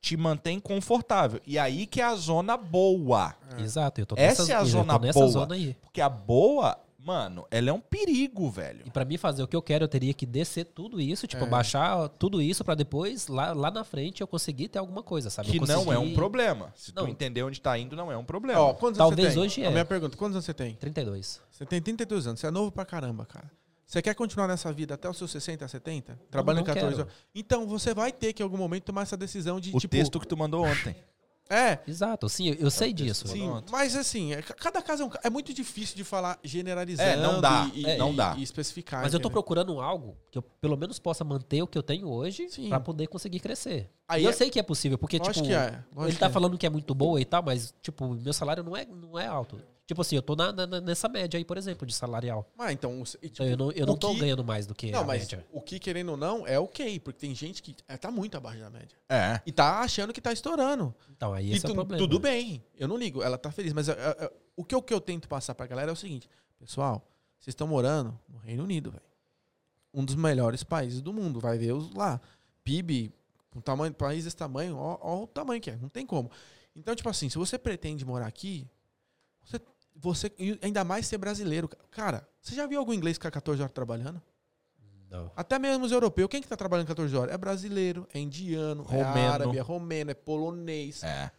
te 0.00 0.16
mantém 0.16 0.60
confortável. 0.60 1.40
E 1.44 1.58
aí 1.58 1.84
que 1.86 2.00
é 2.00 2.04
a 2.04 2.14
zona 2.14 2.56
boa. 2.56 3.34
Exato, 3.58 4.00
eu 4.00 4.06
tô 4.06 4.14
Essa 4.16 4.42
nessa, 4.42 4.52
é 4.52 4.56
a 4.56 4.64
zona 4.64 4.98
boa. 4.98 5.28
zona 5.28 5.54
aí. 5.56 5.74
Porque 5.82 6.00
a 6.00 6.08
boa, 6.08 6.78
mano, 7.04 7.46
ela 7.50 7.70
é 7.70 7.72
um 7.72 7.80
perigo, 7.80 8.50
velho. 8.50 8.80
E 8.84 8.90
pra 8.90 9.04
mim 9.04 9.16
fazer 9.16 9.42
o 9.42 9.46
que 9.48 9.54
eu 9.54 9.62
quero, 9.62 9.84
eu 9.84 9.88
teria 9.88 10.14
que 10.14 10.24
descer 10.24 10.64
tudo 10.64 11.00
isso, 11.00 11.26
tipo, 11.26 11.44
É. 11.44 11.46
baixar 11.46 12.08
tudo 12.10 12.40
isso 12.40 12.64
pra 12.64 12.74
depois, 12.74 13.28
lá, 13.28 13.52
lá 13.52 13.70
na 13.70 13.84
frente, 13.84 14.20
eu 14.20 14.26
conseguir 14.26 14.68
ter 14.68 14.78
alguma 14.78 15.02
coisa, 15.02 15.28
sabe? 15.30 15.50
Que 15.50 15.60
não 15.60 15.92
é 15.92 15.98
um 15.98 16.14
problema. 16.14 16.72
Se 16.74 16.92
tu 16.92 17.02
Não. 17.02 17.08
entender 17.08 17.42
onde 17.42 17.60
tá 17.60 17.76
indo, 17.78 17.94
não 17.94 18.10
é 18.10 18.16
um 18.16 18.24
problema. 18.24 18.58
ó, 18.60 18.72
quantos 18.74 18.98
anos 18.98 19.10
Talvez 19.10 19.28
você 19.28 19.34
tem? 19.34 19.42
hoje 19.42 19.64
A 19.64 19.68
é. 19.68 19.70
minha 19.70 19.84
pergunta, 19.84 20.16
quantos 20.16 20.34
anos 20.36 20.44
você 20.44 20.54
tem? 20.54 20.74
32. 20.74 21.40
Você 21.50 21.66
tem 21.66 21.80
32 21.82 22.26
anos, 22.26 22.40
você 22.40 22.46
é 22.46 22.50
novo 22.50 22.72
pra 22.72 22.84
caramba, 22.84 23.26
cara. 23.26 23.50
Você 23.86 24.00
quer 24.00 24.14
continuar 24.14 24.48
nessa 24.48 24.72
vida 24.72 24.94
até 24.94 25.08
os 25.08 25.16
seus 25.18 25.30
60, 25.30 25.68
70? 25.68 26.18
Trabalhando 26.30 26.66
não 26.66 26.74
14 26.74 26.96
quero. 26.96 27.02
horas? 27.08 27.14
Então, 27.34 27.66
você 27.66 27.92
vai 27.92 28.10
ter 28.10 28.32
que 28.32 28.42
em 28.42 28.44
algum 28.44 28.56
momento 28.56 28.84
tomar 28.84 29.02
essa 29.02 29.16
decisão 29.16 29.60
de, 29.60 29.76
o 29.76 29.78
tipo... 29.78 29.92
texto 29.94 30.18
que 30.18 30.26
tu 30.26 30.36
mandou 30.36 30.64
ontem. 30.64 30.96
É, 31.48 31.78
Exato, 31.86 32.28
sim, 32.28 32.48
eu, 32.48 32.54
eu 32.54 32.70
sei 32.70 32.92
disso. 32.92 33.28
sim. 33.28 33.46
Pronto. 33.46 33.70
Mas 33.70 33.94
assim, 33.94 34.32
é- 34.32 34.40
cada 34.42 34.80
caso 34.80 35.02
é, 35.02 35.06
um 35.06 35.10
é 35.24 35.30
muito 35.30 35.52
difícil 35.52 35.94
de 35.94 36.02
falar 36.02 36.38
generalizando 36.42 37.08
É, 37.10 37.16
não 37.16 37.40
dá. 37.40 37.70
e, 37.74 37.84
É, 37.86 37.96
não 37.98 38.14
dá. 38.14 38.34
e 38.38 38.42
especificar. 38.42 39.02
Mas 39.02 39.12
eu 39.12 39.18
tô 39.20 39.24
entendeu? 39.28 39.30
procurando 39.32 39.80
algo 39.80 40.16
que 40.30 40.38
eu 40.38 40.42
pelo 40.42 40.76
menos 40.76 40.98
possa 40.98 41.22
manter 41.22 41.62
o 41.62 41.66
que 41.66 41.76
eu 41.76 41.82
tenho 41.82 42.08
hoje 42.08 42.46
pra 42.68 42.80
poder 42.80 43.06
conseguir 43.08 43.40
crescer. 43.40 43.90
Aí 44.08 44.22
e 44.22 44.24
eu 44.24 44.30
é- 44.30 44.32
sei 44.32 44.48
que 44.50 44.58
é 44.58 44.62
possível, 44.62 44.96
porque, 44.96 45.18
Lógico 45.18 45.34
tipo, 45.34 45.46
que 45.48 45.54
é. 45.54 45.82
ele 46.06 46.12
tá 46.12 46.18
que 46.18 46.24
é. 46.24 46.28
falando 46.30 46.56
que 46.58 46.66
é 46.66 46.70
muito 46.70 46.94
boa 46.94 47.20
e 47.20 47.24
tal, 47.24 47.42
mas, 47.42 47.74
tipo, 47.82 48.08
meu 48.14 48.32
salário 48.32 48.62
não 48.64 48.76
é, 48.76 48.86
não 48.86 49.18
é 49.18 49.26
alto. 49.26 49.60
Tipo 49.86 50.00
assim, 50.00 50.16
eu 50.16 50.22
tô 50.22 50.34
na, 50.34 50.50
na- 50.50 50.80
nessa 50.80 51.08
média 51.10 51.36
aí, 51.36 51.44
por 51.44 51.58
exemplo, 51.58 51.86
de 51.86 51.94
salarial. 51.94 52.50
Ah, 52.58 52.72
então, 52.72 53.02
o- 53.02 53.04
e, 53.22 53.28
tipo, 53.28 53.42
Então 53.42 53.46
eu 53.46 53.56
não, 53.56 53.70
eu 53.72 53.84
o 53.84 53.86
não 53.88 53.96
tô 53.98 54.14
que- 54.14 54.20
ganhando 54.20 54.42
mais 54.42 54.66
do 54.66 54.74
que 54.74 54.90
Não, 54.90 55.00
a 55.00 55.04
mas 55.04 55.22
média. 55.22 55.46
o 55.52 55.60
que 55.60 55.78
querendo 55.78 56.10
ou 56.12 56.16
não 56.16 56.46
é 56.46 56.58
ok, 56.58 56.98
porque 57.00 57.20
tem 57.26 57.34
gente 57.34 57.62
que 57.62 57.76
é, 57.86 57.98
tá 57.98 58.10
muito 58.10 58.34
abaixo 58.36 58.60
da 58.60 58.70
média. 58.70 58.96
É. 59.10 59.40
E 59.44 59.52
tá 59.52 59.80
achando 59.80 60.10
que 60.12 60.22
tá 60.22 60.32
estourando. 60.32 60.94
Então, 61.10 61.34
aí 61.34 61.48
E 61.50 61.52
esse 61.56 61.66
é 61.66 61.68
o 61.68 61.72
tu- 61.72 61.74
problema. 61.74 61.98
tudo 62.02 62.18
bem, 62.18 62.64
eu 62.78 62.88
não 62.88 62.96
ligo, 62.96 63.22
ela 63.22 63.36
tá 63.36 63.50
feliz. 63.52 63.74
Mas 63.74 63.90
é, 63.90 63.92
é, 63.92 64.24
é, 64.24 64.32
o, 64.56 64.64
que, 64.64 64.74
eu- 64.74 64.80
que 64.80 64.94
eu 64.94 65.00
tento 65.02 65.28
passar 65.28 65.54
pra 65.54 65.66
galera 65.66 65.90
é 65.90 65.92
o 65.92 65.96
seguinte: 65.96 66.30
pessoal, 66.58 67.06
vocês 67.38 67.52
estão 67.52 67.66
morando 67.66 68.18
no 68.26 68.38
Reino 68.38 68.64
Unido, 68.64 68.90
velho. 68.90 69.02
Um 69.92 70.02
dos 70.02 70.14
melhores 70.14 70.64
países 70.64 71.02
do 71.02 71.12
mundo. 71.12 71.40
Vai 71.40 71.58
ver 71.58 71.72
os 71.72 71.92
lá. 71.94 72.18
PIB, 72.64 73.12
um 73.54 73.60
tamanho, 73.60 73.92
país 73.92 74.24
desse 74.24 74.36
tamanho, 74.36 74.76
ó, 74.78 74.98
ó 75.02 75.22
o 75.24 75.26
tamanho 75.26 75.60
que 75.60 75.70
é, 75.70 75.76
não 75.76 75.90
tem 75.90 76.06
como. 76.06 76.30
Então, 76.74 76.94
tipo 76.96 77.08
assim, 77.10 77.28
se 77.28 77.36
você 77.36 77.58
pretende 77.58 78.02
morar 78.04 78.26
aqui, 78.26 78.66
você, 79.94 80.30
e 80.38 80.58
ainda 80.62 80.84
mais 80.84 81.06
ser 81.06 81.18
brasileiro. 81.18 81.68
Cara, 81.90 82.26
você 82.40 82.54
já 82.54 82.66
viu 82.66 82.78
algum 82.78 82.92
inglês 82.92 83.16
ficar 83.16 83.30
14 83.30 83.60
horas 83.62 83.72
trabalhando? 83.72 84.20
Não. 85.10 85.30
Até 85.36 85.58
mesmo 85.58 85.84
os 85.84 85.92
europeus. 85.92 86.28
Quem 86.28 86.42
que 86.42 86.48
tá 86.48 86.56
trabalhando 86.56 86.88
14 86.88 87.14
horas? 87.16 87.32
É 87.34 87.38
brasileiro, 87.38 88.06
é 88.12 88.18
indiano, 88.18 88.84
é 88.90 89.02
Romeno. 89.02 89.32
árabe, 89.32 89.58
é 89.58 89.60
romeno, 89.60 90.10
é 90.10 90.14
polonês. 90.14 91.02
É. 91.04 91.30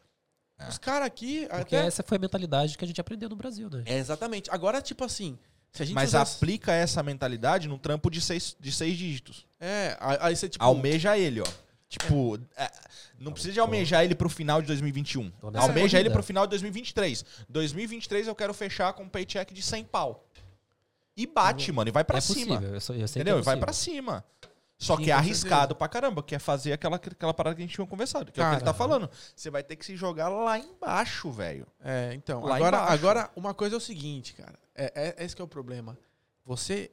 É. 0.58 0.70
Os 0.70 0.78
caras 0.78 1.06
aqui. 1.08 1.46
Porque 1.50 1.76
até- 1.76 1.86
essa 1.88 2.02
foi 2.02 2.16
a 2.18 2.20
mentalidade 2.22 2.78
que 2.78 2.86
a 2.86 2.88
gente 2.88 3.02
aprendeu 3.02 3.28
no 3.28 3.36
Brasil, 3.36 3.70
né? 3.70 3.84
É, 3.86 3.98
exatamente. 3.98 4.50
Agora, 4.52 4.82
tipo 4.82 5.04
assim. 5.04 5.38
Se 5.74 5.84
a 5.84 5.86
gente 5.86 5.96
Mas 5.96 6.12
usasse- 6.12 6.38
aplica 6.38 6.72
essa 6.72 7.04
mentalidade 7.04 7.68
num 7.68 7.78
trampo 7.78 8.10
de 8.10 8.22
seis, 8.22 8.56
de 8.58 8.72
seis 8.72 8.98
dígitos. 8.98 9.46
É, 9.60 9.98
aí 10.00 10.18
aí 10.22 10.36
você, 10.38 10.48
tipo. 10.48 10.64
Almeja 10.64 11.18
ele, 11.18 11.42
ó. 11.42 11.46
Tipo, 11.88 12.40
é, 12.58 12.70
não 13.20 13.32
precisa 13.32 13.54
de 13.54 13.60
almejar 13.60 14.04
ele 14.04 14.16
pro 14.16 14.30
final 14.30 14.62
de 14.62 14.68
2021. 14.68 15.30
Tô 15.32 15.52
nessa 15.52 15.68
Almeja 15.68 16.00
ele 16.00 16.10
pro 16.10 16.24
final 16.24 16.46
de 16.46 16.50
2023. 16.52 17.24
2023 17.48 18.28
eu 18.28 18.36
quero 18.36 18.54
fechar 18.54 18.92
com 18.94 19.04
um 19.04 19.10
paycheck 19.10 19.54
de 19.54 19.62
100 19.62 19.84
pau. 19.86 20.26
E 21.16 21.26
bate, 21.26 21.72
mano, 21.72 21.88
e 21.90 21.92
vai 21.92 22.04
pra 22.04 22.18
é 22.18 22.22
cima. 22.22 22.56
possível, 22.58 22.74
eu, 22.76 22.82
sou- 22.82 22.96
eu 22.96 23.08
sei 23.08 23.22
Entendeu? 23.22 23.36
que 23.36 23.42
E 23.42 23.44
é 23.44 23.46
vai 23.46 23.58
pra 23.58 23.72
cima. 23.72 24.26
Só 24.78 24.98
Sim, 24.98 25.04
que 25.04 25.12
é 25.12 25.14
arriscado 25.14 25.74
pra 25.74 25.88
caramba, 25.88 26.22
que 26.22 26.36
é 26.36 26.40
fazer 26.40 26.74
aquela, 26.74 26.98
aquela 26.98 27.34
parada 27.34 27.56
que 27.56 27.62
a 27.62 27.66
gente 27.66 27.74
tinha 27.76 27.88
conversado. 27.88 28.30
Que 28.30 28.42
é 28.42 28.44
o 28.44 28.48
que 28.50 28.56
ele 28.56 28.60
tá 28.60 28.66
Cara. 28.66 28.78
falando. 28.78 29.10
Você 29.34 29.50
vai 29.50 29.64
ter 29.64 29.78
que 29.78 29.86
se 29.86 29.96
jogar 29.96 30.28
lá 30.28 30.60
embaixo, 30.60 31.32
velho. 31.32 31.66
É, 31.82 32.12
então. 32.14 32.42
Lá 32.44 32.58
Agora, 32.58 32.78
embaixo. 32.78 32.94
agora, 32.94 33.32
uma 33.38 33.54
coisa 33.54 33.76
é 33.76 33.78
o 33.78 33.82
seguinte, 33.82 34.34
cara. 34.34 34.60
É, 34.76 35.16
é, 35.18 35.24
esse 35.24 35.34
que 35.34 35.42
é 35.42 35.46
o 35.46 35.48
problema. 35.48 35.98
Você 36.46 36.92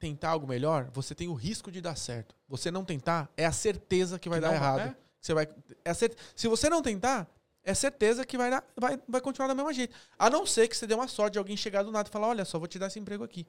tentar 0.00 0.30
algo 0.30 0.46
melhor, 0.48 0.90
você 0.92 1.14
tem 1.14 1.28
o 1.28 1.34
risco 1.34 1.70
de 1.70 1.80
dar 1.80 1.94
certo. 1.94 2.34
Você 2.48 2.70
não 2.70 2.84
tentar, 2.84 3.30
é 3.36 3.46
a 3.46 3.52
certeza 3.52 4.18
que 4.18 4.28
vai 4.28 4.38
Que 4.38 4.42
dar 4.42 4.48
não 4.48 4.54
errado. 4.56 4.80
é. 4.80 4.96
Você 5.20 5.34
vai, 5.34 5.46
é 5.84 5.90
a 5.90 5.94
cer- 5.94 6.16
Se 6.34 6.48
você 6.48 6.68
não 6.70 6.80
tentar, 6.82 7.28
é 7.62 7.74
certeza 7.74 8.24
que 8.24 8.38
vai, 8.38 8.50
dar, 8.50 8.64
vai, 8.74 8.98
vai 9.06 9.20
continuar 9.20 9.46
do 9.48 9.54
mesmo 9.54 9.70
jeito. 9.72 9.94
A 10.18 10.30
não 10.30 10.46
ser 10.46 10.66
que 10.66 10.76
você 10.76 10.86
dê 10.86 10.94
uma 10.94 11.06
sorte 11.06 11.34
de 11.34 11.38
alguém 11.38 11.56
chegar 11.56 11.82
do 11.82 11.92
nada 11.92 12.08
e 12.08 12.12
falar: 12.12 12.28
olha, 12.28 12.44
só 12.46 12.58
vou 12.58 12.66
te 12.66 12.78
dar 12.78 12.86
esse 12.86 12.98
emprego 12.98 13.22
aqui. 13.22 13.46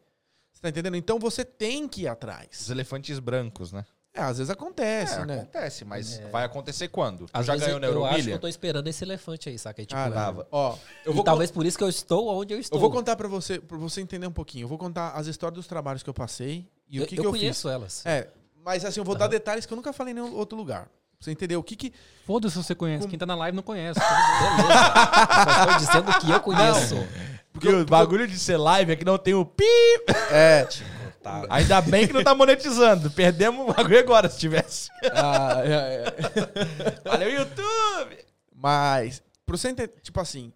Você 0.51 0.61
tá 0.61 0.67
entendendo? 0.69 0.97
Então 0.97 1.17
você 1.17 1.45
tem 1.45 1.87
que 1.87 2.01
ir 2.01 2.05
Os 2.07 2.11
atrás. 2.11 2.69
elefantes 2.69 3.17
brancos, 3.19 3.71
né? 3.71 3.85
É, 4.13 4.21
às 4.21 4.37
vezes 4.39 4.49
acontece, 4.51 5.15
É, 5.21 5.25
né? 5.25 5.35
acontece, 5.39 5.85
mas 5.85 6.21
vai 6.31 6.43
acontecer 6.43 6.89
quando? 6.89 7.27
Às 7.31 7.45
já 7.45 7.55
ganhou 7.55 7.79
na 7.79 7.87
eu 7.87 7.91
acho 7.91 7.99
que 7.99 8.19
Euromilha? 8.19 8.33
eu 8.33 8.39
tô 8.39 8.47
esperando 8.47 8.87
esse 8.87 9.03
elefante 9.05 9.47
aí, 9.47 9.57
saca? 9.57 9.81
E, 9.81 9.85
tipo, 9.85 9.99
Cara, 9.99 10.35
ó, 10.51 10.75
eu 11.05 11.13
e 11.13 11.15
vou, 11.15 11.23
talvez 11.23 11.49
por 11.49 11.65
isso 11.65 11.77
que 11.77 11.83
eu 11.83 11.87
estou 11.89 12.27
onde 12.27 12.53
eu 12.53 12.59
estou. 12.59 12.75
eu 12.77 12.81
vou 12.81 12.91
contar 12.91 13.15
pra 13.15 13.29
você, 13.29 13.59
pra 13.59 13.77
você 13.77 14.01
entender 14.01 14.27
um 14.27 14.31
pouquinho. 14.31 14.65
Eu 14.65 14.67
vou 14.67 14.77
contar 14.77 15.11
as 15.11 15.27
histórias 15.27 15.55
dos 15.55 15.65
trabalhos 15.67 16.03
que 16.03 16.09
eu 16.09 16.13
passei 16.13 16.67
e 16.89 16.97
eu, 16.97 17.03
o 17.03 17.07
que, 17.07 17.15
eu 17.15 17.21
que 17.21 17.27
eu 17.27 17.31
conheço 17.31 17.69
elas. 17.69 18.05
É, 18.05 18.27
mas 18.65 18.83
assim, 18.83 18.99
eu 18.99 19.05
vou 19.05 19.15
dar 19.15 19.27
detalhes 19.27 19.65
que 19.65 19.71
eu 19.71 19.77
nunca 19.77 19.93
falei 19.93 20.11
em 20.11 20.15
nenhum 20.15 20.35
outro 20.35 20.57
lugar. 20.57 20.83
Pra 20.83 21.25
você 21.25 21.31
entender 21.31 21.55
o 21.55 21.63
que 21.63 21.75
que... 21.77 21.93
Foda-se 22.25 22.55
se 22.55 22.63
você 22.63 22.75
conhece. 22.75 23.07
Quem 23.07 23.17
tá 23.17 23.25
na 23.25 23.35
live 23.35 23.55
não 23.55 23.63
conhece. 23.63 23.97
Beleza. 24.57 25.71
Só 25.71 25.77
dizendo 25.77 26.19
que 26.19 26.31
eu 26.31 26.39
conheço. 26.41 26.95
Porque 27.53 27.69
o 27.69 27.85
bagulho 27.85 28.27
de 28.27 28.37
ser 28.39 28.57
live 28.57 28.91
é 28.91 28.95
que 28.95 29.05
não 29.05 29.17
tem 29.17 29.33
o 29.35 29.45
pi. 29.45 29.63
É, 30.31 30.67
Ainda 31.49 31.81
bem 31.81 32.07
que 32.07 32.13
não 32.13 32.23
tá 32.23 32.33
monetizando. 32.33 33.11
Perdemos 33.11 33.69
o 33.69 33.73
bagulho 33.73 33.99
agora, 33.99 34.29
se 34.29 34.39
tivesse. 34.39 34.89
ah, 35.13 35.61
é, 35.63 36.05
é. 36.07 37.09
Valeu, 37.09 37.31
YouTube! 37.31 38.25
Mas, 38.53 39.21
pra 39.45 39.57
você 39.57 39.69
entender, 39.69 39.93
tipo 40.01 40.19
assim, 40.19 40.51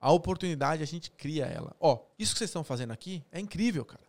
a 0.00 0.12
oportunidade 0.12 0.82
a 0.82 0.86
gente 0.86 1.10
cria 1.10 1.46
ela. 1.46 1.74
Ó, 1.80 1.98
isso 2.18 2.32
que 2.32 2.38
vocês 2.38 2.50
estão 2.50 2.64
fazendo 2.64 2.92
aqui 2.92 3.24
é 3.32 3.40
incrível, 3.40 3.84
cara. 3.84 4.06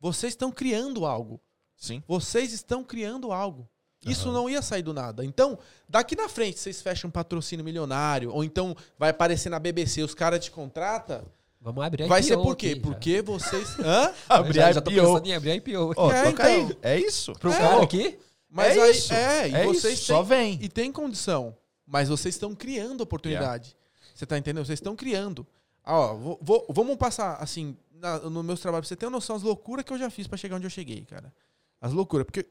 Vocês 0.00 0.32
estão 0.32 0.50
criando 0.50 1.06
algo. 1.06 1.40
Sim. 1.76 2.02
Vocês 2.06 2.52
estão 2.52 2.84
criando 2.84 3.32
algo. 3.32 3.68
Isso 4.04 4.32
não 4.32 4.50
ia 4.50 4.60
sair 4.60 4.82
do 4.82 4.92
nada. 4.92 5.24
Então, 5.24 5.56
daqui 5.88 6.16
na 6.16 6.28
frente, 6.28 6.58
vocês 6.58 6.82
fecham 6.82 7.08
um 7.08 7.10
patrocínio 7.12 7.64
milionário, 7.64 8.32
ou 8.32 8.42
então 8.42 8.76
vai 8.98 9.10
aparecer 9.10 9.48
na 9.48 9.60
BBC, 9.60 10.02
os 10.02 10.14
caras 10.14 10.44
te 10.44 10.50
contratam. 10.50 11.24
Vamos 11.62 11.84
abrir 11.84 12.04
a 12.04 12.06
Vai 12.08 12.20
IPO 12.20 12.28
ser 12.28 12.36
por 12.38 12.56
quê? 12.56 12.66
aqui, 12.70 12.76
já. 12.76 12.82
Porque 12.82 13.22
vocês. 13.22 13.78
Hã? 13.80 14.12
Abrir 14.28 14.54
já, 14.54 14.66
a 14.68 14.72
já 14.72 14.80
tô 14.80 14.90
IPO. 14.90 15.00
pensando 15.00 15.26
em 15.26 15.34
abrir 15.34 15.50
a 15.52 15.54
IPO. 15.56 15.92
Ó, 15.96 16.12
É, 16.12 16.28
então. 16.30 16.44
aí. 16.46 16.78
É 16.82 16.98
isso. 16.98 17.32
Pro 17.34 17.52
É. 17.52 17.56
cara 17.58 17.82
aqui, 17.82 18.18
Mas 18.50 18.76
é 18.76 18.82
aí. 18.82 18.90
isso. 18.90 19.14
É, 19.14 19.48
e 19.48 19.54
É 19.54 19.64
vocês 19.64 19.94
isso. 19.98 20.06
têm, 20.08 20.16
Só 20.16 20.22
vem. 20.22 20.58
E 20.60 20.68
tem 20.68 20.90
condição. 20.90 21.56
Mas 21.86 22.08
vocês 22.08 22.34
estão 22.34 22.54
criando 22.54 23.00
oportunidade. 23.02 23.76
Você 24.14 24.26
tá 24.26 24.36
entendendo? 24.36 24.64
Vocês 24.66 24.78
estão 24.78 24.96
criando. 24.96 25.46
Ah, 25.84 25.96
ó, 25.98 26.14
vou- 26.14 26.38
vou- 26.42 26.66
vamos 26.70 26.96
passar, 26.96 27.36
assim, 27.36 27.76
na, 27.92 28.18
nos 28.18 28.44
meus 28.44 28.60
trabalhos, 28.60 28.86
pra 28.86 28.88
você 28.88 28.96
ter 28.96 29.06
uma 29.06 29.12
noção 29.12 29.36
das 29.36 29.42
loucuras 29.42 29.84
que 29.84 29.92
eu 29.92 29.98
já 29.98 30.10
fiz 30.10 30.26
pra 30.26 30.36
chegar 30.36 30.56
onde 30.56 30.66
eu 30.66 30.70
cheguei, 30.70 31.04
cara. 31.04 31.32
As 31.80 31.92
loucuras. 31.92 32.24
Porque. 32.26 32.44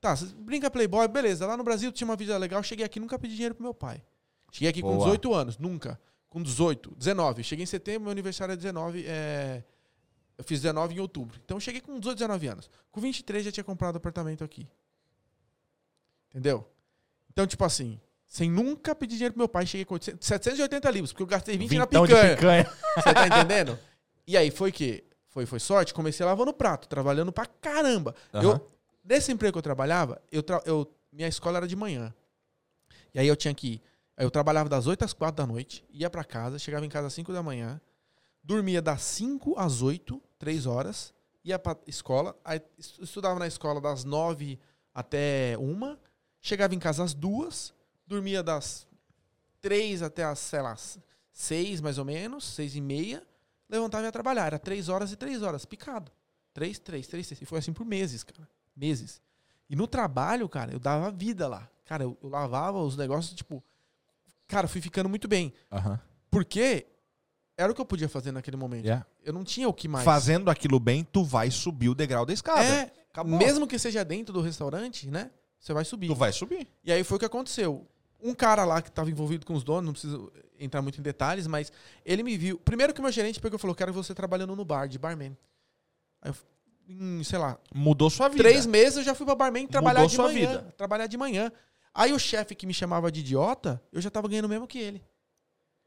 Tá, 0.00 0.14
você 0.14 0.26
brinca 0.26 0.70
Playboy, 0.70 1.06
beleza. 1.08 1.44
Lá 1.46 1.56
no 1.56 1.64
Brasil 1.64 1.90
tinha 1.92 2.06
uma 2.06 2.14
vida 2.16 2.36
legal, 2.38 2.62
cheguei 2.62 2.84
aqui 2.86 3.00
nunca 3.00 3.18
pedi 3.18 3.34
dinheiro 3.34 3.54
pro 3.54 3.64
meu 3.64 3.74
pai. 3.74 4.00
Cheguei 4.52 4.68
aqui 4.70 4.80
com 4.80 4.88
Boa. 4.92 4.98
18 5.04 5.34
anos, 5.34 5.58
nunca. 5.58 5.98
Com 6.28 6.42
18, 6.42 6.94
19. 6.96 7.42
Cheguei 7.42 7.62
em 7.62 7.66
setembro, 7.66 8.02
meu 8.04 8.12
aniversário 8.12 8.52
é 8.52 8.56
19. 8.56 9.04
É... 9.06 9.62
Eu 10.36 10.44
fiz 10.44 10.60
19 10.60 10.94
em 10.94 11.00
outubro. 11.00 11.40
Então 11.44 11.56
eu 11.56 11.60
cheguei 11.60 11.80
com 11.80 11.98
18, 11.98 12.18
19 12.18 12.46
anos. 12.46 12.70
Com 12.92 13.00
23 13.00 13.44
já 13.46 13.52
tinha 13.52 13.64
comprado 13.64 13.96
apartamento 13.96 14.44
aqui. 14.44 14.68
Entendeu? 16.30 16.68
Então, 17.30 17.46
tipo 17.46 17.64
assim, 17.64 18.00
sem 18.26 18.50
nunca 18.50 18.94
pedir 18.94 19.14
dinheiro 19.16 19.32
pro 19.34 19.40
meu 19.40 19.48
pai, 19.48 19.66
cheguei 19.66 19.84
com 19.84 19.94
800 19.94 20.26
780 20.26 20.90
livros, 20.90 21.12
porque 21.12 21.22
eu 21.22 21.26
gastei 21.26 21.56
20 21.56 21.76
na 21.78 21.86
picanha. 21.86 22.36
picanha. 22.36 22.64
Você 22.96 23.14
tá 23.14 23.26
entendendo? 23.26 23.78
E 24.26 24.36
aí 24.36 24.50
foi 24.50 24.70
que 24.70 25.04
foi 25.28 25.46
foi 25.46 25.58
sorte, 25.58 25.94
comecei 25.94 26.24
lavando 26.24 26.52
prato, 26.52 26.88
trabalhando 26.88 27.32
pra 27.32 27.46
caramba. 27.46 28.14
Aham. 28.34 28.42
Eu 28.44 28.70
nesse 29.04 29.32
emprego 29.32 29.52
que 29.54 29.58
eu 29.58 29.62
trabalhava, 29.62 30.20
eu, 30.30 30.42
tra- 30.42 30.62
eu 30.66 30.86
minha 31.10 31.28
escola 31.28 31.56
era 31.58 31.66
de 31.66 31.74
manhã. 31.74 32.12
E 33.14 33.18
aí 33.18 33.26
eu 33.26 33.34
tinha 33.36 33.54
que 33.54 33.66
ir, 33.74 33.82
eu 34.18 34.30
trabalhava 34.30 34.68
das 34.68 34.86
8 34.86 35.04
às 35.04 35.12
4 35.12 35.36
da 35.44 35.46
noite, 35.46 35.84
ia 35.90 36.08
pra 36.10 36.24
casa, 36.24 36.58
chegava 36.58 36.84
em 36.84 36.88
casa 36.88 37.06
às 37.06 37.14
5 37.14 37.32
da 37.32 37.42
manhã, 37.42 37.80
dormia 38.42 38.80
das 38.82 39.02
5 39.02 39.54
às 39.58 39.82
8, 39.82 40.20
3 40.38 40.66
horas, 40.66 41.14
ia 41.44 41.58
pra 41.58 41.76
escola, 41.86 42.36
aí 42.44 42.60
es- 42.78 42.98
estudava 43.00 43.38
na 43.38 43.46
escola 43.46 43.80
das 43.80 44.04
9 44.04 44.58
até 44.94 45.56
1, 45.58 45.96
chegava 46.40 46.74
em 46.74 46.78
casa 46.78 47.04
às 47.04 47.14
2, 47.14 47.72
dormia 48.06 48.42
das 48.42 48.86
3 49.60 50.02
até 50.02 50.24
as, 50.24 50.38
sei 50.38 50.62
lá, 50.62 50.76
6 51.32 51.80
mais 51.80 51.98
ou 51.98 52.04
menos, 52.04 52.44
6 52.44 52.74
e 52.74 52.80
meia, 52.80 53.26
levantava 53.68 54.04
e 54.04 54.06
ia 54.06 54.12
trabalhar. 54.12 54.46
Era 54.46 54.58
3 54.58 54.88
horas 54.88 55.12
e 55.12 55.16
3 55.16 55.42
horas, 55.42 55.64
picado. 55.64 56.10
3, 56.54 56.78
3, 56.78 57.06
3, 57.06 57.26
3. 57.26 57.42
E 57.42 57.44
foi 57.44 57.58
assim 57.58 57.72
por 57.72 57.84
meses, 57.84 58.24
cara. 58.24 58.48
Meses. 58.74 59.20
E 59.68 59.76
no 59.76 59.86
trabalho, 59.86 60.48
cara, 60.48 60.72
eu 60.72 60.78
dava 60.78 61.10
vida 61.10 61.46
lá. 61.46 61.68
Cara, 61.84 62.02
eu, 62.04 62.16
eu 62.22 62.28
lavava 62.28 62.78
os 62.82 62.96
negócios, 62.96 63.34
tipo. 63.36 63.62
Cara, 64.48 64.66
fui 64.66 64.80
ficando 64.80 65.08
muito 65.08 65.28
bem. 65.28 65.52
Aham. 65.70 66.00
Porque 66.30 66.86
era 67.56 67.70
o 67.70 67.74
que 67.74 67.80
eu 67.80 67.84
podia 67.86 68.08
fazer 68.08 68.32
naquele 68.32 68.56
momento. 68.56 68.84
Yeah. 68.84 69.06
Eu 69.22 69.32
não 69.32 69.44
tinha 69.44 69.68
o 69.68 69.72
que 69.72 69.86
mais. 69.86 70.04
Fazendo 70.04 70.50
aquilo 70.50 70.80
bem, 70.80 71.04
tu 71.04 71.22
vai 71.24 71.50
subir 71.50 71.88
o 71.88 71.94
degrau 71.94 72.24
da 72.24 72.32
escada. 72.32 72.62
É, 72.64 72.92
Acabou. 73.10 73.38
mesmo 73.38 73.66
que 73.66 73.78
seja 73.78 74.04
dentro 74.04 74.32
do 74.32 74.40
restaurante, 74.40 75.10
né? 75.10 75.30
Você 75.58 75.72
vai 75.72 75.84
subir. 75.84 76.06
Tu 76.08 76.14
vai 76.14 76.32
subir. 76.32 76.66
E 76.84 76.92
aí 76.92 77.04
foi 77.04 77.16
o 77.16 77.18
que 77.18 77.26
aconteceu. 77.26 77.86
Um 78.22 78.34
cara 78.34 78.64
lá 78.64 78.80
que 78.82 78.88
estava 78.88 79.10
envolvido 79.10 79.44
com 79.46 79.54
os 79.54 79.62
donos, 79.62 79.84
não 79.84 79.92
preciso 79.92 80.32
entrar 80.58 80.82
muito 80.82 80.98
em 80.98 81.02
detalhes, 81.02 81.46
mas 81.46 81.70
ele 82.04 82.22
me 82.22 82.36
viu. 82.36 82.58
Primeiro 82.58 82.92
que 82.94 83.00
o 83.00 83.02
meu 83.02 83.12
gerente 83.12 83.40
pegou 83.40 83.56
e 83.56 83.60
falou: 83.60 83.76
Quero 83.76 83.92
você 83.92 84.14
trabalhando 84.14 84.54
no 84.56 84.64
bar, 84.64 84.86
de 84.88 84.98
barman. 84.98 85.36
Aí 86.22 86.32
eu, 86.88 87.24
sei 87.24 87.38
lá, 87.38 87.58
Mudou 87.74 88.08
sua 88.08 88.28
vida. 88.28 88.42
três 88.42 88.66
meses 88.66 88.98
eu 88.98 89.02
já 89.04 89.14
fui 89.14 89.26
pra 89.26 89.34
barman 89.34 89.66
trabalhar 89.66 90.00
Mudou 90.00 90.08
de 90.10 90.16
sua 90.16 90.24
manhã. 90.26 90.48
vida. 90.58 90.74
Trabalhar 90.76 91.06
de 91.06 91.16
manhã. 91.16 91.52
Aí 92.00 92.12
o 92.12 92.18
chefe 92.18 92.54
que 92.54 92.64
me 92.66 92.72
chamava 92.72 93.10
de 93.10 93.20
idiota, 93.20 93.82
eu 93.92 94.00
já 94.00 94.08
tava 94.08 94.28
ganhando 94.28 94.48
mesmo 94.48 94.66
que 94.68 94.78
ele. 94.78 95.04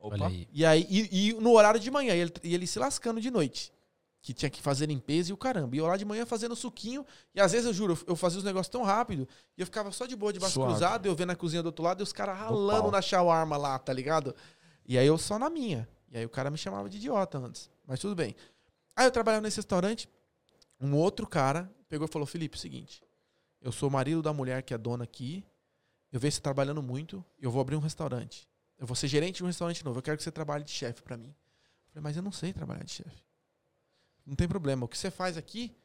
olha 0.09 0.27
aí. 0.27 0.47
E 0.51 0.65
aí, 0.65 0.85
e, 0.89 1.29
e 1.29 1.33
no 1.35 1.51
horário 1.53 1.79
de 1.79 1.89
manhã, 1.89 2.13
e 2.13 2.19
ele, 2.19 2.33
e 2.43 2.53
ele 2.53 2.67
se 2.67 2.77
lascando 2.79 3.21
de 3.21 3.31
noite. 3.31 3.71
Que 4.23 4.33
tinha 4.33 4.49
que 4.49 4.61
fazer 4.61 4.85
limpeza 4.87 5.31
e 5.31 5.33
o 5.33 5.37
caramba. 5.37 5.75
E 5.75 5.79
eu 5.79 5.87
lá 5.87 5.95
de 5.97 6.03
manhã 6.05 6.25
fazendo 6.25 6.55
suquinho. 6.55 7.05
E 7.33 7.39
às 7.41 7.53
vezes, 7.53 7.65
eu 7.65 7.73
juro, 7.73 7.93
eu- 7.93 8.05
eu 8.09 8.15
fazia 8.15 8.37
os 8.39 8.43
negócios 8.43 8.69
tão 8.69 8.83
rápido. 8.83 9.27
E 9.57 9.61
eu 9.61 9.65
ficava 9.65 9.91
só 9.91 10.05
de 10.05 10.15
boa, 10.15 10.31
de 10.33 10.37
braço 10.39 10.53
Suave. 10.55 10.71
cruzado, 10.73 11.05
eu 11.07 11.15
vendo 11.15 11.31
a 11.31 11.35
cozinha 11.35 11.63
do 11.63 11.67
outro 11.67 11.83
lado 11.83 12.01
e 12.01 12.03
os 12.03 12.11
caras 12.13 12.37
ralando 12.37 12.91
na 12.91 13.01
shawarma 13.01 13.55
lá, 13.57 13.79
tá 13.79 13.93
ligado? 13.93 14.35
E 14.85 14.97
aí 14.97 15.07
eu 15.07 15.17
só 15.17 15.39
na 15.39 15.49
minha. 15.49 15.87
E 16.11 16.17
aí 16.17 16.25
o 16.25 16.29
cara 16.29 16.51
me 16.51 16.57
chamava 16.57 16.87
de 16.89 16.97
idiota 16.97 17.37
antes. 17.39 17.69
Mas 17.87 17.99
tudo 17.99 18.13
bem. 18.15 18.35
Aí 18.95 19.05
eu 19.07 19.11
trabalhava 19.11 19.41
nesse 19.43 19.57
restaurante. 19.57 20.07
Um 20.79 20.95
outro 20.95 21.25
cara 21.25 21.71
pegou 21.89 22.05
e 22.07 22.11
falou: 22.11 22.25
Felipe, 22.27 22.55
é 22.55 22.59
o 22.59 22.61
seguinte. 22.61 23.01
Eu 23.61 23.71
sou 23.71 23.87
o 23.87 23.91
marido 23.91 24.21
da 24.21 24.33
mulher 24.33 24.61
que 24.61 24.73
é 24.73 24.77
dona 24.77 25.03
aqui. 25.03 25.43
Eu 26.11 26.19
vejo 26.19 26.35
você 26.35 26.41
trabalhando 26.41 26.81
muito. 26.81 27.23
Eu 27.39 27.49
vou 27.51 27.61
abrir 27.61 27.75
um 27.75 27.79
restaurante. 27.79 28.47
Eu 28.77 28.85
vou 28.87 28.95
ser 28.95 29.07
gerente 29.07 29.37
de 29.37 29.43
um 29.43 29.47
restaurante 29.47 29.83
novo. 29.85 29.99
Eu 29.99 30.03
quero 30.03 30.17
que 30.17 30.23
você 30.23 30.31
trabalhe 30.31 30.63
de 30.63 30.71
chefe 30.71 31.01
pra 31.01 31.15
mim. 31.17 31.29
Eu 31.29 31.89
falei, 31.93 32.03
mas 32.03 32.17
eu 32.17 32.23
não 32.23 32.31
sei 32.31 32.51
trabalhar 32.51 32.83
de 32.83 32.91
chefe. 32.91 33.23
Não 34.25 34.35
tem 34.35 34.47
problema. 34.47 34.85
O 34.85 34.87
que 34.87 34.97
você 34.97 35.09
faz 35.11 35.37
aqui, 35.37 35.75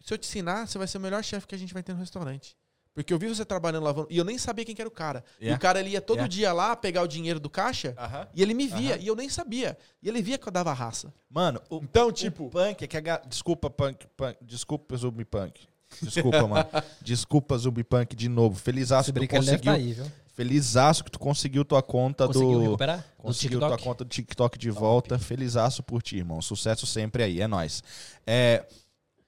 se 0.00 0.12
eu 0.12 0.18
te 0.18 0.26
ensinar, 0.28 0.66
você 0.66 0.78
vai 0.78 0.86
ser 0.86 0.98
o 0.98 1.00
melhor 1.00 1.22
chefe 1.24 1.46
que 1.46 1.54
a 1.54 1.58
gente 1.58 1.72
vai 1.74 1.82
ter 1.82 1.92
no 1.92 1.98
restaurante. 1.98 2.56
Porque 2.94 3.12
eu 3.14 3.18
vi 3.18 3.28
você 3.28 3.44
trabalhando 3.44 3.84
lavando. 3.84 4.08
E 4.10 4.18
eu 4.18 4.24
nem 4.24 4.36
sabia 4.38 4.64
quem 4.64 4.74
que 4.74 4.80
era 4.82 4.88
o 4.88 4.92
cara. 4.92 5.24
E 5.38 5.44
Yeah. 5.44 5.56
o 5.56 5.60
cara 5.60 5.78
ele 5.80 5.90
ia 5.90 6.00
todo 6.00 6.16
Yeah. 6.18 6.34
dia 6.34 6.52
lá 6.52 6.74
pegar 6.74 7.02
o 7.02 7.06
dinheiro 7.06 7.38
do 7.38 7.48
caixa. 7.48 7.94
Aham. 7.96 8.28
E 8.34 8.42
ele 8.42 8.54
me 8.54 8.66
via. 8.66 8.94
Aham. 8.96 9.02
E 9.04 9.06
eu 9.06 9.14
nem 9.14 9.28
sabia. 9.28 9.78
E 10.02 10.08
ele 10.08 10.20
via 10.20 10.36
que 10.36 10.48
eu 10.48 10.52
dava 10.52 10.72
raça. 10.72 11.14
Mano, 11.30 11.62
o, 11.70 11.76
Então, 11.82 12.08
o 12.08 12.12
tipo. 12.12 12.50
punk 12.50 12.82
é 12.82 12.86
que 12.88 12.96
a 12.96 13.18
Desculpa, 13.18 13.70
punk, 13.70 14.06
punk. 14.16 14.36
Desculpa, 14.44 14.96
Zumbi 14.96 15.24
Punk. 15.24 15.68
Desculpa, 16.02 16.46
mano. 16.46 16.66
Desculpa, 17.02 17.56
Zumbi 17.58 17.82
Punk, 17.84 18.14
de 18.14 18.28
novo. 18.28 18.56
Felizaço 18.58 19.06
Se 19.06 19.12
que 19.12 19.26
tu 19.26 19.36
conseguiu. 19.36 19.60
tá 19.64 19.72
aí, 19.72 19.92
viu? 19.92 20.06
Felizaço 20.34 21.02
que 21.02 21.10
tu 21.10 21.18
conseguiu 21.18 21.64
tua 21.64 21.82
conta 21.82 22.26
Conseguiu 22.26 22.52
do. 22.52 22.60
recuperar? 22.62 23.04
Conseguiu 23.18 23.58
tua 23.58 23.76
conta 23.76 24.04
do 24.04 24.08
TikTok 24.10 24.56
de 24.56 24.70
volta. 24.70 25.18
Felizaço 25.18 25.82
por 25.82 26.00
ti, 26.00 26.16
irmão. 26.16 26.40
Sucesso 26.40 26.86
sempre 26.86 27.24
aí, 27.24 27.40
é 27.40 27.48
nóis. 27.48 27.82
É, 28.24 28.64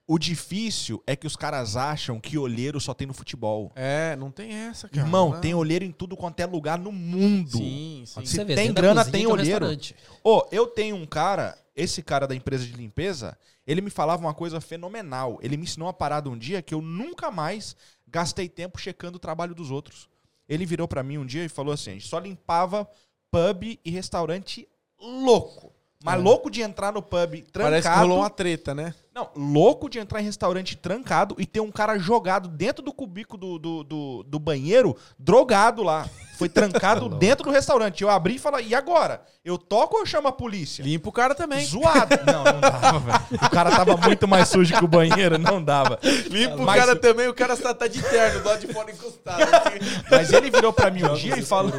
o 0.07 0.17
difícil 0.17 1.03
é 1.05 1.13
que 1.15 1.27
os 1.27 1.35
caras 1.35 1.75
acham 1.75 2.17
que 2.17 2.37
olheiro 2.37 2.79
só 2.79 2.93
tem 2.93 3.05
no 3.07 3.13
futebol. 3.13 3.73
É, 3.75 4.15
não 4.15 4.31
tem 4.31 4.53
essa, 4.53 4.87
cara. 4.87 5.05
Irmão, 5.05 5.31
Não. 5.31 5.41
tem 5.41 5.53
olheiro 5.53 5.83
em 5.83 5.91
tudo 5.91 6.15
quanto 6.15 6.39
é 6.39 6.45
lugar 6.45 6.79
no 6.79 6.91
mundo. 6.93 7.57
Sim, 7.57 8.03
sim. 8.05 8.25
Se 8.25 8.35
Você 8.37 8.45
vê, 8.45 8.55
tem 8.55 8.73
grana, 8.73 9.03
tem 9.03 9.27
olheiro. 9.27 9.65
restaurante. 9.65 9.95
Ô, 10.23 10.45
eu 10.51 10.65
tenho 10.67 10.95
um 10.95 11.05
cara, 11.05 11.57
esse 11.75 12.03
cara 12.03 12.27
da 12.27 12.35
empresa 12.35 12.65
de 12.65 12.73
limpeza, 12.73 13.37
ele 13.65 13.81
me 13.81 13.89
falava 13.89 14.21
uma 14.21 14.33
coisa 14.33 14.59
fenomenal. 14.59 15.39
Ele 15.41 15.57
me 15.57 15.63
ensinou 15.63 15.87
uma 15.87 15.93
parada 15.93 16.29
um 16.29 16.37
dia 16.37 16.61
que 16.61 16.73
eu 16.73 16.81
nunca 16.81 17.31
mais 17.31 17.75
gastei 18.07 18.49
tempo 18.49 18.79
checando 18.79 19.15
o 19.15 19.19
trabalho 19.19 19.55
dos 19.55 19.71
outros. 19.71 20.09
Ele 20.47 20.65
virou 20.65 20.87
pra 20.87 21.03
mim 21.03 21.17
um 21.17 21.25
dia 21.25 21.45
e 21.45 21.49
falou 21.49 21.73
assim: 21.73 21.91
a 21.91 21.93
gente 21.93 22.07
só 22.07 22.19
limpava 22.19 22.89
pub 23.31 23.79
e 23.83 23.89
restaurante 23.89 24.67
louco. 24.99 25.73
Mas 26.03 26.15
É. 26.15 26.17
louco 26.17 26.49
de 26.49 26.61
entrar 26.61 26.91
no 26.91 27.01
pub 27.01 27.41
trancado. 27.51 27.71
Parece 27.71 27.89
que 27.89 27.95
rolou 27.95 28.19
uma 28.19 28.29
treta, 28.29 28.73
né? 28.73 28.93
Não, 29.13 29.29
louco 29.35 29.89
de 29.89 29.99
entrar 29.99 30.21
em 30.21 30.23
restaurante 30.23 30.75
trancado 30.77 31.35
e 31.37 31.45
ter 31.45 31.59
um 31.59 31.69
cara 31.69 31.97
jogado 31.99 32.47
dentro 32.47 32.81
do 32.83 32.93
cubico 32.93 33.35
do, 33.37 33.59
do, 33.59 33.83
do, 33.83 34.23
do 34.23 34.39
banheiro, 34.39 34.95
drogado 35.19 35.83
lá. 35.83 36.07
Foi 36.37 36.47
trancado 36.49 37.09
dentro 37.09 37.43
do 37.43 37.51
restaurante. 37.51 38.01
Eu 38.01 38.09
abri 38.09 38.35
e 38.35 38.39
falei, 38.39 38.67
e 38.67 38.73
agora? 38.73 39.21
Eu 39.43 39.57
toco 39.57 39.95
ou 39.97 40.01
eu 40.01 40.05
chamo 40.05 40.29
a 40.29 40.31
polícia? 40.31 40.81
Limpa 40.81 41.09
o 41.09 41.11
cara 41.11 41.35
também. 41.35 41.63
Zoado. 41.65 42.15
Não, 42.25 42.43
não 42.43 42.59
dava, 42.61 42.99
velho. 42.99 43.19
O 43.33 43.49
cara 43.49 43.69
tava 43.71 43.97
muito 43.97 44.27
mais 44.27 44.47
sujo 44.47 44.73
que 44.75 44.85
o 44.85 44.87
banheiro, 44.87 45.37
não 45.37 45.61
dava. 45.61 45.99
Limpa 46.29 46.61
o 46.63 46.65
cara 46.65 46.95
também, 46.95 47.27
o 47.27 47.33
cara 47.33 47.57
tá, 47.57 47.73
tá 47.73 47.87
de 47.87 48.01
terno, 48.01 48.41
do 48.41 48.57
de 48.57 48.67
fora 48.73 48.91
encostado. 48.91 49.41
assim. 49.43 50.03
Mas 50.09 50.31
ele 50.31 50.49
virou 50.49 50.71
pra 50.71 50.89
mim 50.89 51.03
um 51.03 51.13
dia 51.15 51.37
e 51.37 51.41
falou. 51.41 51.73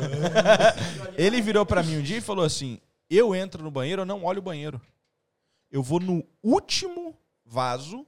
ele 1.17 1.41
virou 1.41 1.65
pra 1.65 1.83
mim 1.83 1.99
um 1.99 2.03
dia 2.03 2.19
e 2.19 2.21
falou 2.21 2.45
assim: 2.45 2.79
Eu 3.15 3.35
entro 3.35 3.63
no 3.63 3.71
banheiro, 3.71 4.03
eu 4.03 4.07
não 4.07 4.25
olho 4.25 4.39
o 4.39 4.43
banheiro. 4.43 4.81
Eu 5.71 5.83
vou 5.83 6.01
no 6.01 6.25
último 6.43 7.15
vaso 7.45 8.07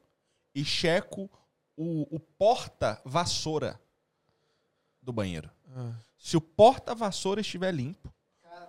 e 0.55 0.64
checo 0.64 1.28
o, 1.76 2.16
o 2.16 2.18
porta-vassoura 2.18 3.78
do 5.02 5.12
banheiro. 5.12 5.51
Ah, 5.76 5.93
Se 6.16 6.39
o 6.39 6.40
porta-vassoura 6.40 7.43
estiver 7.43 7.70
limpo, 7.70 8.10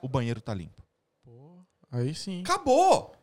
o 0.02 0.10
banheiro 0.10 0.42
tá 0.42 0.54
limpo. 0.54 0.84
pô, 1.24 1.60
aí 1.90 2.14
sim. 2.14 2.42
Acabou! 2.42 3.16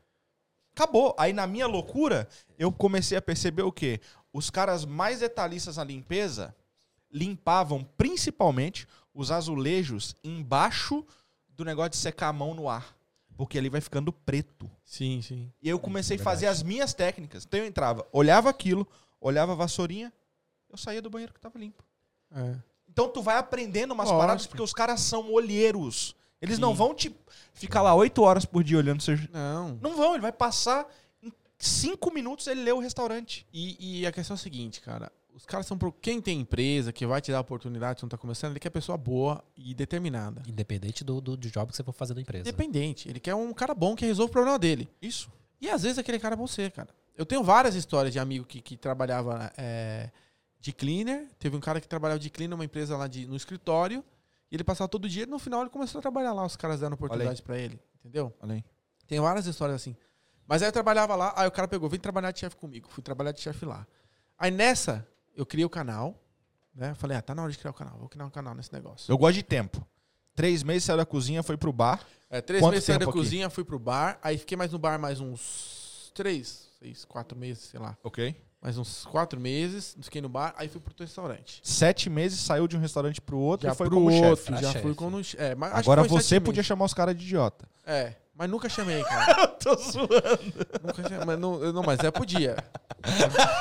Acabou. 0.74 1.14
Aí 1.18 1.34
na 1.34 1.46
minha 1.46 1.66
loucura, 1.66 2.26
eu 2.58 2.72
comecei 2.72 3.18
a 3.18 3.22
perceber 3.22 3.60
o 3.62 3.70
quê? 3.70 4.00
Os 4.32 4.48
caras 4.48 4.86
mais 4.86 5.20
detalhistas 5.20 5.76
na 5.76 5.84
limpeza 5.84 6.56
limpavam 7.10 7.84
principalmente 7.98 8.86
os 9.12 9.30
azulejos 9.30 10.16
embaixo 10.24 11.04
do 11.50 11.62
negócio 11.62 11.90
de 11.90 11.98
secar 11.98 12.28
a 12.28 12.32
mão 12.32 12.54
no 12.54 12.70
ar. 12.70 12.96
Porque 13.36 13.58
ali 13.58 13.68
vai 13.68 13.80
ficando 13.80 14.12
preto. 14.12 14.70
Sim, 14.84 15.22
sim. 15.22 15.50
E 15.62 15.68
eu 15.68 15.78
comecei 15.78 16.16
a 16.16 16.22
fazer 16.22 16.46
as 16.46 16.62
minhas 16.62 16.94
técnicas. 16.94 17.44
Então 17.44 17.60
eu 17.60 17.66
entrava, 17.66 18.06
olhava 18.12 18.50
aquilo, 18.50 18.86
olhava 19.20 19.52
a 19.52 19.54
vassourinha, 19.54 20.12
eu 20.70 20.76
saía 20.76 21.02
do 21.02 21.10
banheiro 21.10 21.32
que 21.32 21.40
tava 21.40 21.58
limpo. 21.58 21.82
É. 22.30 22.56
Então 22.88 23.08
tu 23.08 23.22
vai 23.22 23.36
aprendendo 23.36 23.92
umas 23.92 24.06
Lógico. 24.06 24.20
paradas 24.20 24.46
porque 24.46 24.62
os 24.62 24.72
caras 24.72 25.00
são 25.00 25.32
olheiros. 25.32 26.14
Eles 26.40 26.58
não 26.58 26.70
Sim. 26.72 26.76
vão 26.76 26.94
te 26.94 27.16
ficar 27.54 27.82
lá 27.82 27.94
oito 27.94 28.22
horas 28.22 28.44
por 28.44 28.62
dia 28.64 28.76
olhando 28.76 29.00
seu. 29.02 29.16
Não. 29.32 29.78
Não 29.80 29.96
vão, 29.96 30.14
ele 30.14 30.22
vai 30.22 30.32
passar 30.32 30.86
em 31.22 31.32
cinco 31.56 32.12
minutos 32.12 32.46
ele 32.46 32.62
lê 32.62 32.72
o 32.72 32.80
restaurante. 32.80 33.46
E, 33.52 34.00
e 34.00 34.06
a 34.06 34.12
questão 34.12 34.34
é 34.34 34.38
a 34.38 34.42
seguinte, 34.42 34.80
cara. 34.80 35.10
Os 35.34 35.46
caras 35.46 35.66
são. 35.66 35.78
pro- 35.78 35.92
Quem 35.92 36.20
tem 36.20 36.40
empresa, 36.40 36.92
que 36.92 37.06
vai 37.06 37.20
te 37.20 37.30
dar 37.32 37.40
oportunidade, 37.40 38.00
se 38.00 38.04
não 38.04 38.08
tá 38.10 38.18
começando, 38.18 38.52
ele 38.52 38.60
quer 38.60 38.70
pessoa 38.70 38.98
boa 38.98 39.42
e 39.56 39.74
determinada. 39.74 40.42
Independente 40.46 41.02
do, 41.04 41.20
do, 41.20 41.36
do 41.36 41.48
job 41.50 41.70
que 41.70 41.76
você 41.76 41.82
for 41.82 41.92
fazer 41.92 42.14
na 42.14 42.20
empresa. 42.20 42.48
Independente. 42.48 43.08
Ele 43.08 43.18
quer 43.20 43.34
um 43.34 43.52
cara 43.52 43.74
bom 43.74 43.94
que 43.96 44.04
resolva 44.04 44.30
o 44.30 44.32
problema 44.32 44.58
dele. 44.58 44.88
Isso. 45.00 45.30
E 45.60 45.68
às 45.68 45.82
vezes 45.82 45.98
aquele 45.98 46.18
cara 46.18 46.34
é 46.34 46.36
você, 46.36 46.70
cara. 46.70 46.88
Eu 47.16 47.24
tenho 47.26 47.42
várias 47.42 47.74
histórias 47.74 48.12
de 48.12 48.18
amigo 48.18 48.44
que, 48.44 48.60
que 48.60 48.76
trabalhava 48.76 49.52
é, 49.56 50.10
de 50.60 50.72
cleaner. 50.72 51.28
Teve 51.38 51.56
um 51.56 51.60
cara 51.60 51.80
que 51.80 51.88
trabalhava 51.88 52.18
de 52.18 52.30
cleaner 52.30 52.56
numa 52.56 52.64
empresa 52.64 52.96
lá 52.96 53.06
de, 53.06 53.26
no 53.26 53.36
escritório. 53.36 54.04
E 54.50 54.56
ele 54.56 54.64
passava 54.64 54.88
todo 54.88 55.08
dia. 55.08 55.24
No 55.26 55.38
final 55.38 55.60
ele 55.62 55.70
começou 55.70 55.98
a 55.98 56.02
trabalhar 56.02 56.32
lá. 56.32 56.44
Os 56.44 56.56
caras 56.56 56.80
dando 56.80 56.94
oportunidade 56.94 57.42
pra 57.42 57.58
ele. 57.58 57.78
Entendeu? 58.00 58.32
Olha 58.40 58.54
aí. 58.54 58.64
Tem 59.06 59.20
várias 59.20 59.46
histórias 59.46 59.76
assim. 59.76 59.96
Mas 60.46 60.62
aí 60.62 60.68
eu 60.68 60.72
trabalhava 60.72 61.14
lá. 61.14 61.32
Aí 61.36 61.46
o 61.46 61.50
cara 61.52 61.68
pegou, 61.68 61.88
vem 61.88 62.00
trabalhar 62.00 62.30
de 62.32 62.40
chefe 62.40 62.56
comigo. 62.56 62.88
Fui 62.90 63.02
trabalhar 63.02 63.32
de 63.32 63.40
chefe 63.40 63.64
lá. 63.64 63.86
Aí 64.38 64.50
nessa, 64.50 65.06
eu 65.36 65.44
criei 65.46 65.64
o 65.64 65.70
canal. 65.70 66.18
Né? 66.74 66.94
Falei, 66.94 67.16
ah, 67.16 67.22
tá 67.22 67.34
na 67.34 67.42
hora 67.42 67.52
de 67.52 67.58
criar 67.58 67.70
o 67.70 67.74
canal. 67.74 67.98
Vou 67.98 68.08
criar 68.08 68.24
um 68.24 68.30
canal 68.30 68.54
nesse 68.54 68.72
negócio. 68.72 69.10
Eu 69.12 69.18
gosto 69.18 69.34
de 69.34 69.42
tempo. 69.42 69.86
Três 70.34 70.62
meses 70.62 70.84
saiu 70.84 70.96
da 70.96 71.04
cozinha, 71.04 71.42
foi 71.42 71.56
pro 71.58 71.72
bar. 71.72 72.00
É, 72.30 72.40
três 72.40 72.62
Quanto 72.62 72.72
meses 72.72 72.86
saí 72.86 72.98
da 72.98 73.04
aqui? 73.04 73.12
cozinha, 73.12 73.50
fui 73.50 73.62
pro 73.64 73.78
bar. 73.78 74.18
Aí 74.22 74.38
fiquei 74.38 74.56
mais 74.56 74.72
no 74.72 74.78
bar 74.78 74.98
mais 74.98 75.20
uns 75.20 76.10
três, 76.14 76.68
seis, 76.78 77.04
quatro 77.04 77.36
meses, 77.38 77.64
sei 77.64 77.78
lá. 77.78 77.96
Ok. 78.02 78.34
Mais 78.60 78.78
uns 78.78 79.04
quatro 79.06 79.40
meses, 79.40 79.96
fiquei 80.02 80.22
no 80.22 80.28
bar, 80.28 80.54
aí 80.56 80.68
fui 80.68 80.80
pro 80.80 80.94
teu 80.94 81.04
restaurante. 81.04 81.60
Sete 81.64 82.08
meses 82.08 82.38
saiu 82.38 82.68
de 82.68 82.76
um 82.76 82.80
restaurante 82.80 83.20
pro 83.20 83.36
outro 83.36 83.66
Já 83.66 83.72
e 83.74 83.76
foi 83.76 83.88
pro 83.88 83.96
como 83.96 84.06
outro, 84.14 84.36
chefe. 84.54 84.62
já 84.62 84.68
Ah, 84.68 84.72
fui 84.74 84.82
chefe. 84.82 84.94
como... 84.94 85.20
É, 85.36 85.54
mas 85.56 85.72
acho 85.72 85.80
Agora 85.80 86.04
você 86.04 86.38
podia 86.38 86.60
meses. 86.60 86.66
chamar 86.68 86.84
os 86.84 86.94
caras 86.94 87.16
de 87.16 87.24
idiota. 87.24 87.68
É, 87.84 88.14
mas 88.36 88.48
nunca 88.48 88.68
chamei, 88.68 89.02
cara. 89.04 89.48
Tô 89.48 89.74
zoando. 89.74 90.10
nunca 90.80 91.02
chamei, 91.02 91.24
mas 91.26 91.38
não, 91.40 91.60
eu- 91.62 91.72
não, 91.72 91.82
mas 91.82 91.98
é, 92.00 92.10
podia. 92.12 92.56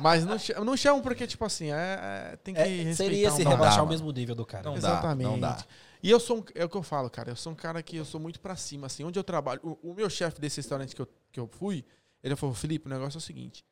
mas 0.00 0.24
não, 0.24 0.38
cha- 0.38 0.64
não 0.64 0.76
chamo 0.76 1.02
porque, 1.02 1.26
tipo 1.26 1.44
assim, 1.44 1.70
é, 1.72 2.30
é- 2.32 2.36
tem 2.36 2.54
que 2.54 2.60
É, 2.60 2.64
respeitar 2.64 2.96
seria 2.96 3.30
se 3.30 3.42
um 3.44 3.48
rebaixar 3.48 3.84
o 3.84 3.88
mesmo 3.88 4.10
nível 4.12 4.34
do 4.34 4.44
cara. 4.46 4.64
Não 4.64 4.74
né? 4.74 4.80
dá, 4.80 4.88
Exatamente. 4.88 5.26
não 5.28 5.38
dá. 5.40 5.58
E 6.02 6.10
eu 6.10 6.20
sou 6.20 6.38
um, 6.38 6.44
é 6.54 6.64
o 6.64 6.68
que 6.68 6.76
eu 6.76 6.82
falo, 6.82 7.08
cara. 7.10 7.30
Eu 7.30 7.36
sou 7.36 7.52
um 7.52 7.56
cara 7.56 7.82
que 7.82 7.96
eu 7.96 8.04
sou 8.04 8.20
muito 8.20 8.38
pra 8.40 8.54
cima, 8.56 8.86
assim. 8.86 9.02
Onde 9.04 9.18
eu 9.18 9.24
trabalho, 9.24 9.60
o, 9.62 9.90
o 9.90 9.94
meu 9.94 10.08
chefe 10.08 10.40
desse 10.40 10.58
restaurante 10.58 10.94
que 10.94 11.02
eu, 11.02 11.08
que 11.32 11.40
eu 11.40 11.48
fui, 11.48 11.84
ele 12.22 12.36
falou: 12.36 12.54
Felipe, 12.54 12.86
o 12.86 12.90
negócio 12.90 13.16
é 13.16 13.20
o 13.20 13.22
seguinte. 13.22 13.64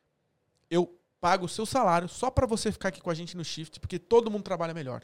Eu 0.69 0.97
pago 1.21 1.45
o 1.45 1.49
seu 1.49 1.65
salário 1.65 2.07
só 2.09 2.29
pra 2.29 2.45
você 2.45 2.71
ficar 2.71 2.89
aqui 2.89 3.01
com 3.01 3.09
a 3.09 3.13
gente 3.13 3.37
no 3.37 3.43
shift, 3.45 3.79
porque 3.79 3.97
todo 3.99 4.29
mundo 4.29 4.43
trabalha 4.43 4.73
melhor. 4.73 5.01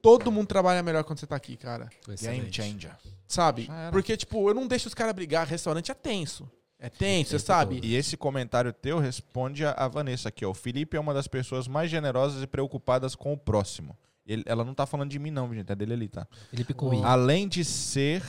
Todo 0.00 0.30
mundo 0.30 0.46
trabalha 0.46 0.82
melhor 0.82 1.02
quando 1.02 1.18
você 1.18 1.26
tá 1.26 1.34
aqui, 1.34 1.56
cara. 1.56 1.88
Game 2.06 2.14
Excelente. 2.14 2.56
changer. 2.62 2.96
Sabe? 3.26 3.68
Porque, 3.90 4.16
tipo, 4.18 4.48
eu 4.50 4.54
não 4.54 4.66
deixo 4.66 4.86
os 4.86 4.92
caras 4.94 5.14
brigar. 5.14 5.46
Restaurante 5.46 5.90
é 5.90 5.94
tenso. 5.94 6.48
É 6.84 6.90
tenso, 6.90 7.30
você 7.30 7.38
sabe? 7.38 7.80
E 7.82 7.94
esse 7.94 8.16
comentário 8.16 8.72
teu 8.72 8.98
responde 8.98 9.64
a, 9.64 9.88
Vanessa 9.88 10.28
aqui, 10.28 10.44
ó. 10.44 10.50
O 10.50 10.54
Felipe 10.54 10.96
é 10.96 11.00
uma 11.00 11.14
das 11.14 11.26
pessoas 11.26 11.66
mais 11.66 11.90
generosas 11.90 12.42
e 12.42 12.46
preocupadas 12.46 13.14
com 13.14 13.32
o 13.32 13.38
próximo. 13.38 13.96
Ele- 14.26 14.42
ela 14.46 14.64
não 14.64 14.74
tá 14.74 14.84
falando 14.84 15.10
de 15.10 15.18
mim, 15.18 15.30
não, 15.30 15.52
gente. 15.54 15.70
É 15.72 15.74
dele 15.74 15.94
ali, 15.94 16.08
tá? 16.08 16.26
Felipe 16.50 16.74
Cui. 16.74 17.02
Além 17.02 17.48
de 17.48 17.64
ser 17.64 18.22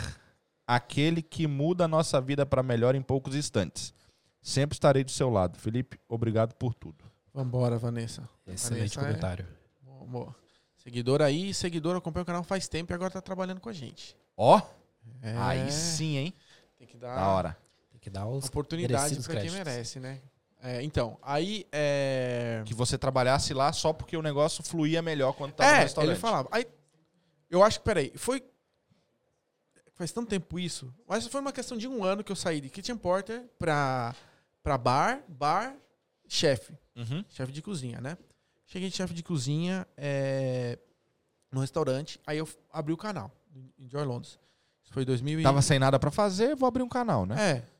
aquele 0.66 1.22
que 1.22 1.48
muda 1.48 1.86
a 1.86 1.88
nossa 1.88 2.20
vida 2.22 2.46
para 2.46 2.64
melhor 2.64 2.96
em 2.96 3.02
poucos 3.02 3.36
instantes. 3.36 3.94
Sempre 4.42 4.76
estarei 4.76 5.04
do 5.04 5.12
seu 5.12 5.30
lado. 5.30 5.58
Felipe, 5.58 6.00
obrigado 6.08 6.54
por 6.56 6.74
tudo. 6.74 7.04
Vambora, 7.34 7.78
Vanessa. 7.78 8.28
Excelente 8.48 8.96
Vanessa 8.96 9.00
é- 9.00 9.04
comentário. 9.04 9.48
Boa, 9.82 10.06
boa. 10.06 10.36
Seguidor 10.78 11.22
aí, 11.22 11.54
seguidor, 11.54 11.96
acompanha 11.96 12.24
o 12.24 12.26
canal 12.26 12.44
faz 12.44 12.68
tempo 12.68 12.94
e 12.94 12.96
agora 12.96 13.12
tá 13.12 13.22
trabalhando 13.22 13.60
com 13.60 13.70
a 13.70 13.74
gente. 13.74 14.16
Ó, 14.38 14.62
É, 15.22 15.36
aí 15.38 15.72
sim, 15.72 16.18
hein? 16.18 16.34
Tem 16.78 16.88
que 16.88 16.98
dar 16.98 17.16
Da 17.16 17.28
hora. 17.28 17.58
Que 18.06 18.10
dar 18.12 18.28
os 18.28 18.46
oportunidade 18.46 19.20
pra 19.24 19.42
quem 19.42 19.50
merece, 19.50 20.00
né? 20.00 20.22
É, 20.62 20.84
então, 20.84 21.18
aí 21.24 21.66
é. 21.72 22.62
Que 22.64 22.72
você 22.72 23.00
trabalhasse 23.00 23.52
lá 23.52 23.74
só 23.74 23.92
porque 23.92 24.16
o 24.16 24.22
negócio 24.22 24.64
fluía 24.64 25.02
melhor 25.02 25.34
quando 25.34 25.54
tava 25.54 25.72
no 25.72 25.78
É, 25.78 25.80
restaurante. 25.82 26.12
ele 26.12 26.20
falava. 26.20 26.48
Aí, 26.52 26.68
eu 27.50 27.64
acho 27.64 27.80
que, 27.80 27.86
peraí, 27.86 28.12
foi. 28.16 28.44
Faz 29.96 30.12
tanto 30.12 30.30
tempo 30.30 30.60
isso. 30.60 30.94
Mas 31.08 31.26
foi 31.26 31.42
uma 31.42 31.52
questão 31.52 31.76
de 31.76 31.88
um 31.88 32.04
ano 32.04 32.24
que 32.24 32.32
eu 32.32 32.36
saí 32.36 32.62
de 32.62 32.70
kitchen 32.70 32.96
porter 32.96 33.44
pra, 33.58 34.14
pra 34.62 34.78
bar, 34.78 35.24
bar, 35.28 35.76
chefe. 36.28 36.78
Uhum. 36.96 37.26
Chefe 37.28 37.52
de 37.52 37.64
cozinha, 37.64 38.00
né? 38.00 38.20
Cheguei 38.68 38.88
de 38.92 38.96
chefe 38.96 39.16
de 39.16 39.24
cozinha 39.24 39.88
é, 39.98 40.78
no 41.52 41.60
restaurante, 41.60 42.22
aí 42.28 42.38
eu 42.38 42.48
abri 42.72 42.94
o 42.94 42.98
canal, 42.98 43.32
Enjoy 43.80 44.04
Londres. 44.06 44.38
Isso 44.84 44.94
foi 44.94 45.04
2000 45.06 45.40
e... 45.40 45.44
Tava 45.44 45.64
sem 45.64 45.80
nada 45.80 45.98
pra 45.98 46.12
fazer, 46.12 46.56
vou 46.56 46.68
abrir 46.68 46.84
um 46.84 46.88
canal, 46.90 47.26
né? 47.26 47.36
É. 47.52 47.75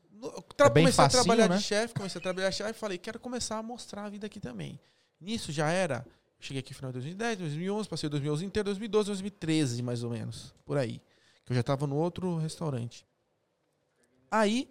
Tra- 0.56 0.66
É 0.66 0.70
comecei 0.70 0.92
facinho, 0.92 1.20
a 1.20 1.24
trabalhar 1.24 1.48
né? 1.48 1.56
de 1.56 1.62
chefe, 1.62 1.94
comecei 1.94 2.18
a 2.18 2.22
trabalhar 2.22 2.50
de 2.50 2.56
chefe 2.56 2.70
e 2.70 2.74
falei, 2.74 2.98
quero 2.98 3.18
começar 3.20 3.58
a 3.58 3.62
mostrar 3.62 4.04
a 4.04 4.08
vida 4.08 4.26
aqui 4.26 4.40
também. 4.40 4.78
Nisso 5.20 5.50
já 5.52 5.70
era. 5.70 6.06
Cheguei 6.38 6.60
aqui 6.60 6.72
no 6.72 6.76
final 6.76 6.90
de 6.92 6.98
2010, 6.98 7.38
2011, 7.38 7.88
passei 7.88 8.08
2011 8.10 8.44
inteiro, 8.44 8.64
2012, 8.66 9.06
2013, 9.08 9.82
mais 9.82 10.02
ou 10.02 10.10
menos. 10.10 10.54
Por 10.64 10.76
aí. 10.76 11.00
Que 11.44 11.52
eu 11.52 11.56
já 11.56 11.62
tava 11.62 11.86
no 11.86 11.96
outro 11.96 12.36
restaurante. 12.36 13.06
Aí, 14.30 14.68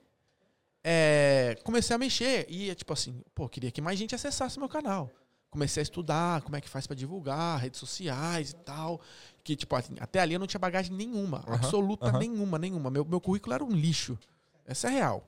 é, 0.83 1.57
comecei 1.63 1.95
a 1.95 1.99
mexer. 1.99 2.45
E, 2.49 2.73
tipo 2.75 2.93
assim, 2.93 3.21
pô, 3.33 3.49
queria 3.49 3.71
que 3.71 3.81
mais 3.81 3.97
gente 3.97 4.13
acessasse 4.13 4.59
meu 4.59 4.69
canal. 4.69 5.09
Comecei 5.49 5.81
a 5.81 5.83
estudar 5.83 6.41
como 6.41 6.55
é 6.57 6.61
que 6.61 6.67
faz 6.69 6.85
pra 6.85 6.95
divulgar, 6.95 7.59
redes 7.59 7.79
sociais 7.79 8.51
e 8.51 8.55
tal. 8.57 8.99
Que, 9.43 9.55
tipo, 9.55 9.73
assim, 9.75 9.95
até 9.99 10.19
ali 10.19 10.33
eu 10.33 10.39
não 10.39 10.47
tinha 10.47 10.59
bagagem 10.59 10.93
nenhuma. 10.93 11.43
Absoluta 11.47 12.11
nenhuma, 12.19 12.59
nenhuma. 12.59 12.89
Meu, 12.91 13.05
meu 13.05 13.21
currículo 13.21 13.55
era 13.55 13.63
um 13.63 13.71
lixo. 13.71 14.19
Essa 14.65 14.87
é 14.89 14.91
real. 14.91 15.25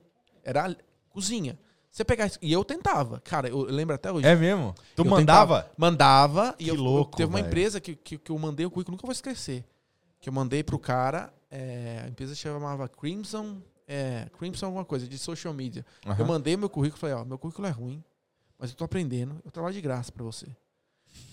Era 0.48 0.76
cozinha. 1.10 1.58
Você 1.90 2.04
pegar. 2.04 2.30
E 2.40 2.52
eu 2.52 2.64
tentava. 2.64 3.20
Cara, 3.20 3.48
eu 3.48 3.62
lembro 3.62 3.94
até 3.94 4.10
hoje. 4.12 4.26
É 4.26 4.36
mesmo? 4.36 4.74
Tu 4.94 5.02
Eu 5.02 5.04
mandava? 5.06 5.62
tentava- 5.62 5.74
mandava. 5.76 6.54
E 6.58 6.64
Que 6.64 6.70
eu, 6.70 6.74
eu- 6.76 6.82
louco, 6.82 7.16
Teve 7.16 7.28
uma 7.30 7.38
velho. 7.38 7.46
empresa 7.48 7.80
que, 7.80 7.96
que, 7.96 8.18
que 8.18 8.30
eu 8.30 8.38
mandei 8.38 8.64
o 8.66 8.70
currículo, 8.70 8.94
nunca 8.96 9.06
vou 9.06 9.12
esquecer. 9.12 9.64
Que 10.20 10.28
eu 10.28 10.32
mandei 10.32 10.62
pro 10.62 10.78
cara. 10.78 11.32
é, 11.50 12.02
a 12.04 12.08
empresa 12.08 12.34
chamava 12.34 12.86
Crimson. 12.88 13.62
É, 13.86 14.28
Crimson 14.38 14.66
alguma 14.66 14.84
coisa, 14.84 15.08
de 15.08 15.16
social 15.16 15.54
media. 15.54 15.84
Eu 16.04 16.12
Aham. 16.12 16.24
mandei 16.26 16.56
meu 16.58 16.68
currículo 16.68 16.98
e 16.98 17.00
falei, 17.00 17.14
ó, 17.16 17.24
meu 17.24 17.38
currículo 17.38 17.66
é 17.66 17.70
ruim, 17.70 18.04
mas 18.58 18.68
eu 18.68 18.76
tô 18.76 18.84
aprendendo, 18.84 19.40
eu 19.42 19.50
trabalho 19.50 19.72
de 19.74 19.80
graça 19.80 20.12
pra 20.12 20.22
você. 20.22 20.46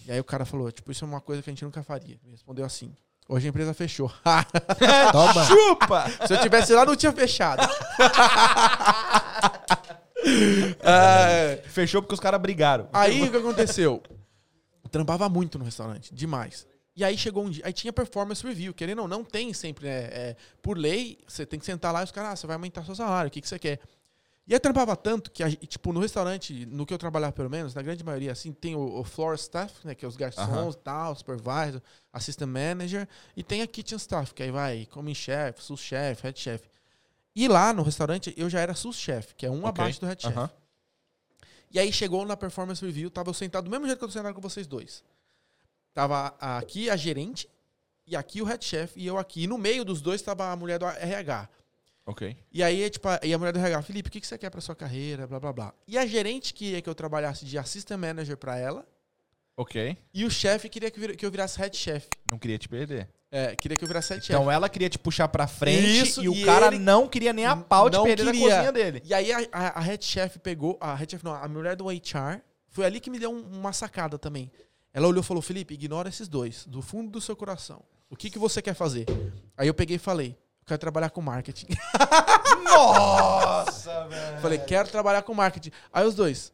E 0.07 0.11
aí 0.13 0.19
o 0.21 0.23
cara 0.23 0.45
falou, 0.45 0.71
tipo, 0.71 0.89
isso 0.89 1.03
é 1.03 1.07
uma 1.07 1.19
coisa 1.19 1.41
que 1.43 1.49
a 1.49 1.53
gente 1.53 1.65
nunca 1.65 1.83
faria. 1.83 2.17
Me 2.23 2.31
respondeu 2.31 2.63
assim. 2.63 2.95
Hoje 3.27 3.47
a 3.47 3.49
empresa 3.49 3.73
fechou. 3.73 4.09
Toma. 5.11 5.45
Chupa! 5.45 6.05
Se 6.27 6.33
eu 6.33 6.41
tivesse 6.41 6.73
lá, 6.73 6.85
não 6.85 6.95
tinha 6.95 7.11
fechado. 7.11 7.67
É, 10.81 11.61
Fechou 11.67 12.01
porque 12.01 12.15
os 12.15 12.19
caras 12.19 12.41
brigaram. 12.41 12.89
Aí 12.91 13.23
o 13.23 13.29
que 13.29 13.37
aconteceu? 13.37 14.01
Eu 14.83 14.89
trampava 14.89 15.29
muito 15.29 15.59
no 15.59 15.65
restaurante, 15.65 16.13
demais. 16.13 16.65
E 16.95 17.03
aí 17.03 17.17
chegou 17.17 17.43
um 17.43 17.49
dia, 17.49 17.63
aí 17.65 17.73
tinha 17.73 17.91
performance 17.91 18.45
review, 18.45 18.73
querendo 18.73 19.01
ou 19.01 19.07
não, 19.07 19.23
tem 19.23 19.53
sempre, 19.53 19.85
né? 19.85 20.09
é, 20.11 20.35
por 20.61 20.77
lei, 20.77 21.19
você 21.27 21.45
tem 21.45 21.59
que 21.59 21.65
sentar 21.65 21.93
lá 21.93 22.01
e 22.01 22.05
os 22.05 22.11
caras, 22.11 22.31
ah, 22.31 22.35
você 22.37 22.47
vai 22.47 22.55
aumentar 22.55 22.85
seu 22.85 22.95
salário, 22.95 23.27
o 23.27 23.31
que, 23.31 23.41
que 23.41 23.47
você 23.47 23.59
quer? 23.59 23.79
E 24.47 24.53
aí 24.53 24.57
eu 24.57 24.59
trampava 24.59 24.95
tanto 24.95 25.31
que, 25.31 25.41
a 25.41 25.49
tipo, 25.49 25.91
no 25.91 25.99
restaurante, 25.99 26.67
no 26.67 26.85
que 26.85 26.93
eu 26.93 26.99
trabalhava 26.99 27.33
pelo 27.33 27.49
menos, 27.49 27.73
na 27.73 27.81
grande 27.81 28.03
maioria, 28.03 28.31
assim, 28.31 28.53
tem 28.53 28.75
o, 28.75 28.99
o 28.99 29.03
floor 29.03 29.33
staff, 29.35 29.85
né? 29.85 29.95
Que 29.95 30.05
é 30.05 30.07
os 30.07 30.15
garçons 30.15 30.75
e 30.75 30.77
tal, 30.77 31.15
supervisor, 31.15 31.81
assistant 32.13 32.49
manager, 32.49 33.07
e 33.35 33.43
tem 33.43 33.63
a 33.63 33.67
kitchen 33.67 33.97
staff, 33.97 34.33
que 34.35 34.43
aí 34.43 34.51
vai 34.51 34.85
coming 34.91 35.15
chef, 35.15 35.63
sous 35.63 35.79
chef, 35.79 36.21
head 36.21 36.39
chef. 36.39 36.63
E 37.35 37.47
lá 37.47 37.73
no 37.73 37.81
restaurante 37.81 38.33
eu 38.37 38.47
já 38.47 38.59
era 38.59 38.75
sous 38.75 38.95
chef, 38.95 39.33
que 39.35 39.47
é 39.47 39.49
um 39.49 39.59
Ok, 39.59 39.69
abaixo 39.69 39.99
do 39.99 40.05
head 40.05 40.21
chef. 40.21 40.35
E 41.71 41.79
aí 41.79 41.91
chegou 41.91 42.23
na 42.23 42.37
performance 42.37 42.85
review, 42.85 43.09
tava 43.09 43.31
eu 43.31 43.33
sentado 43.33 43.65
do 43.65 43.71
mesmo 43.71 43.85
jeito 43.87 43.97
que 43.97 44.03
eu 44.03 44.07
tô 44.07 44.13
sentado 44.13 44.33
com 44.35 44.41
vocês 44.41 44.67
dois. 44.67 45.03
Tava 45.93 46.35
aqui 46.39 46.89
a 46.89 46.95
gerente 46.95 47.49
e 48.05 48.15
aqui 48.15 48.41
o 48.41 48.45
head 48.45 48.63
chef 48.63 48.97
e 48.97 49.07
eu 49.07 49.17
aqui. 49.17 49.43
E 49.43 49.47
no 49.47 49.57
meio 49.57 49.83
dos 49.83 50.01
dois 50.01 50.21
tava 50.21 50.51
a 50.51 50.55
mulher 50.55 50.77
do 50.77 50.85
RH. 50.85 51.49
Ok. 52.05 52.37
E 52.51 52.61
aí, 52.61 52.87
tipo, 52.89 53.07
a- 53.07 53.19
e 53.23 53.33
a 53.33 53.37
mulher 53.37 53.51
do 53.51 53.59
RH, 53.59 53.81
Felipe, 53.81 54.09
o 54.09 54.11
que 54.11 54.21
que 54.21 54.27
você 54.27 54.37
quer 54.37 54.49
pra 54.49 54.61
sua 54.61 54.75
carreira, 54.75 55.25
blá, 55.25 55.39
blá, 55.39 55.51
blá. 55.53 55.73
E 55.87 55.97
a 55.97 56.05
gerente 56.05 56.53
queria 56.53 56.81
que 56.81 56.89
eu 56.89 56.93
trabalhasse 56.95 57.45
de 57.45 57.57
assistant 57.57 57.99
manager 57.99 58.37
pra 58.37 58.57
ela, 58.57 58.85
Ok. 59.57 59.97
e 60.13 60.23
o 60.25 60.29
chefe 60.29 60.69
queria 60.69 60.91
que 60.91 61.25
eu 61.25 61.31
virasse 61.31 61.57
head 61.57 61.75
chef. 61.75 62.07
Não 62.29 62.37
queria 62.37 62.57
te 62.57 62.69
perder. 62.69 63.09
É, 63.31 63.55
queria 63.55 63.75
que 63.75 63.83
eu 63.83 63.87
virasse 63.87 64.13
head 64.13 64.23
chef. 64.25 64.35
Então 64.37 64.51
ela 64.51 64.69
queria 64.69 64.87
te 64.89 64.99
puxar 64.99 65.27
pra 65.29 65.47
frente 65.47 66.03
Isso, 66.03 66.23
e 66.23 66.29
o 66.29 66.35
e 66.35 66.45
cara 66.45 66.67
ele 66.67 66.77
não 66.79 67.07
queria 67.07 67.33
nem 67.33 67.45
a 67.45 67.55
pau 67.55 67.89
não 67.89 68.03
perder 68.03 68.25
queria. 68.25 68.49
na 68.49 68.55
cozinha 68.55 68.71
dele. 68.71 69.01
E 69.03 69.13
aí 69.13 69.31
a, 69.33 69.39
a, 69.51 69.79
a 69.79 69.81
head 69.81 70.05
chef 70.05 70.37
pegou, 70.39 70.77
a 70.79 70.93
head 70.93 71.11
chef 71.11 71.23
não, 71.23 71.33
a 71.33 71.47
mulher 71.47 71.75
do 71.75 71.87
HR, 71.89 72.39
foi 72.69 72.85
ali 72.85 72.99
que 72.99 73.09
me 73.09 73.17
deu 73.17 73.31
um- 73.31 73.41
uma 73.59 73.73
sacada 73.73 74.19
também. 74.19 74.51
Ela 74.93 75.07
olhou 75.07 75.21
e 75.21 75.25
falou, 75.25 75.41
Felipe, 75.41 75.73
ignora 75.73 76.07
esses 76.07 76.27
dois, 76.27 76.65
do 76.67 76.81
fundo 76.81 77.09
do 77.11 77.19
seu 77.19 77.35
coração. 77.35 77.81
O 78.09 78.15
que, 78.15 78.29
que 78.29 78.37
você 78.39 78.61
quer 78.61 78.73
fazer? 78.75 79.05
Aí 79.57 79.67
eu 79.67 79.73
peguei 79.73 79.95
e 79.95 79.99
falei, 79.99 80.37
quero 80.65 80.79
trabalhar 80.79 81.09
com 81.09 81.21
marketing. 81.21 81.67
Nossa, 82.63 84.05
velho. 84.09 84.41
falei, 84.41 84.57
quero 84.59 84.89
trabalhar 84.89 85.21
com 85.23 85.33
marketing. 85.33 85.71
Aí 85.91 86.05
os 86.05 86.15
dois, 86.15 86.53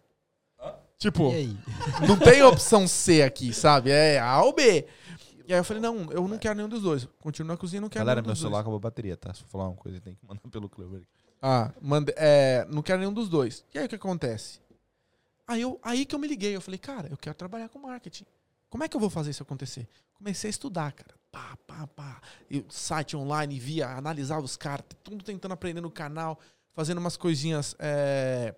tipo, 0.97 1.31
E 1.31 1.35
aí? 1.35 1.57
não 2.07 2.17
tem 2.17 2.41
opção 2.43 2.87
C 2.87 3.23
aqui, 3.23 3.53
sabe? 3.53 3.91
É 3.91 4.19
A 4.19 4.41
ou 4.43 4.53
B. 4.53 4.85
E 5.47 5.53
aí 5.53 5.59
eu 5.59 5.63
falei, 5.63 5.81
não, 5.81 6.09
eu 6.11 6.27
não 6.27 6.37
quero 6.37 6.55
nenhum 6.55 6.69
dos 6.69 6.81
dois. 6.83 7.07
Continuo 7.19 7.47
na 7.47 7.57
cozinha, 7.57 7.81
não 7.81 7.89
quero 7.89 8.05
Galera, 8.05 8.21
nenhum 8.21 8.27
meu 8.27 8.33
dos 8.33 8.39
celular 8.39 8.57
dois. 8.59 8.61
acabou 8.65 8.77
a 8.77 8.79
bateria, 8.79 9.17
tá? 9.17 9.33
Se 9.33 9.41
eu 9.41 9.47
falar 9.47 9.67
uma 9.67 9.75
coisa, 9.75 9.99
tem 9.99 10.15
que 10.15 10.25
mandar 10.25 10.39
pelo 10.49 10.69
Clever. 10.69 11.01
Ah, 11.41 11.71
mande, 11.81 12.13
é, 12.15 12.65
não 12.69 12.81
quero 12.81 12.99
nenhum 12.99 13.11
dos 13.13 13.27
dois. 13.27 13.65
E 13.73 13.79
aí 13.79 13.85
o 13.85 13.89
que 13.89 13.95
acontece? 13.95 14.59
Aí, 15.47 15.61
eu, 15.61 15.79
aí 15.83 16.05
que 16.05 16.15
eu 16.15 16.19
me 16.19 16.27
liguei, 16.27 16.55
eu 16.55 16.61
falei, 16.61 16.77
cara, 16.77 17.07
eu 17.09 17.17
quero 17.17 17.35
trabalhar 17.35 17.67
com 17.67 17.79
marketing. 17.79 18.25
Como 18.69 18.83
é 18.83 18.87
que 18.87 18.95
eu 18.95 19.01
vou 19.01 19.09
fazer 19.09 19.31
isso 19.31 19.43
acontecer? 19.43 19.89
Comecei 20.13 20.47
a 20.47 20.51
estudar, 20.51 20.93
cara. 20.93 21.13
Pá, 21.31 21.57
pá, 21.65 21.87
pá. 21.87 22.21
Eu, 22.49 22.65
site 22.69 23.15
online, 23.15 23.57
via, 23.59 23.87
analisava 23.89 24.41
os 24.41 24.57
caras, 24.57 24.85
tudo 25.03 25.23
tentando 25.23 25.53
aprender 25.53 25.79
no 25.81 25.89
canal, 25.89 26.37
fazendo 26.73 26.97
umas 26.97 27.15
coisinhas, 27.15 27.73
é, 27.79 28.53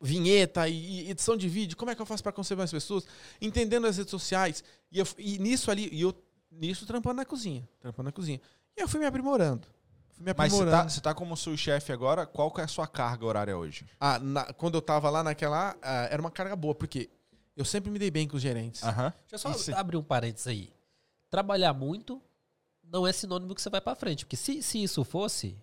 vinheta 0.00 0.68
e, 0.68 1.10
edição 1.10 1.36
de 1.36 1.48
vídeo. 1.48 1.76
Como 1.76 1.90
é 1.90 1.94
que 1.94 2.02
eu 2.02 2.06
faço 2.06 2.22
para 2.22 2.32
conservar 2.32 2.64
as 2.64 2.70
pessoas? 2.70 3.06
Entendendo 3.40 3.86
as 3.86 3.96
redes 3.96 4.10
sociais. 4.10 4.62
E, 4.90 4.98
eu, 4.98 5.06
e 5.18 5.38
nisso 5.38 5.70
ali, 5.70 5.88
e 5.92 6.02
eu 6.02 6.14
nisso 6.50 6.86
trampando 6.86 7.16
na 7.16 7.24
cozinha. 7.24 7.68
Trampando 7.80 8.06
na 8.06 8.12
cozinha. 8.12 8.40
E 8.76 8.80
eu 8.80 8.88
fui 8.88 9.00
me 9.00 9.06
aprimorando. 9.06 9.66
Fui 10.12 10.24
me 10.24 10.32
Mas 10.36 10.52
você 10.52 10.58
aprimorando. 10.58 10.84
tá, 10.84 10.88
você 10.88 11.00
tá 11.00 11.14
como 11.14 11.36
sous-chefe 11.36 11.92
agora, 11.92 12.24
qual 12.26 12.50
que 12.52 12.60
é 12.60 12.64
a 12.64 12.68
sua 12.68 12.86
carga 12.86 13.24
horária 13.26 13.56
hoje? 13.56 13.84
Ah, 13.98 14.18
na- 14.20 14.52
quando 14.52 14.76
eu 14.76 14.82
tava 14.82 15.10
lá 15.10 15.24
naquela, 15.24 15.76
ah, 15.82 16.06
era 16.10 16.20
uma 16.20 16.30
carga 16.30 16.54
boa, 16.54 16.74
porque 16.74 17.10
eu 17.56 17.64
sempre 17.64 17.90
me 17.90 17.98
dei 17.98 18.10
bem 18.12 18.28
com 18.28 18.36
os 18.36 18.42
gerentes. 18.42 18.82
Aham. 18.84 19.12
Deixa 19.28 19.34
eu 19.34 19.38
só 19.38 19.50
Isso. 19.50 19.74
abrir 19.74 19.96
um 19.96 20.02
parênteses 20.04 20.46
aí. 20.46 20.72
Trabalhar 21.34 21.72
muito 21.74 22.22
não 22.80 23.04
é 23.04 23.12
sinônimo 23.12 23.56
que 23.56 23.60
você 23.60 23.68
vai 23.68 23.80
pra 23.80 23.96
frente. 23.96 24.24
Porque 24.24 24.36
se, 24.36 24.62
se 24.62 24.80
isso 24.80 25.02
fosse, 25.02 25.56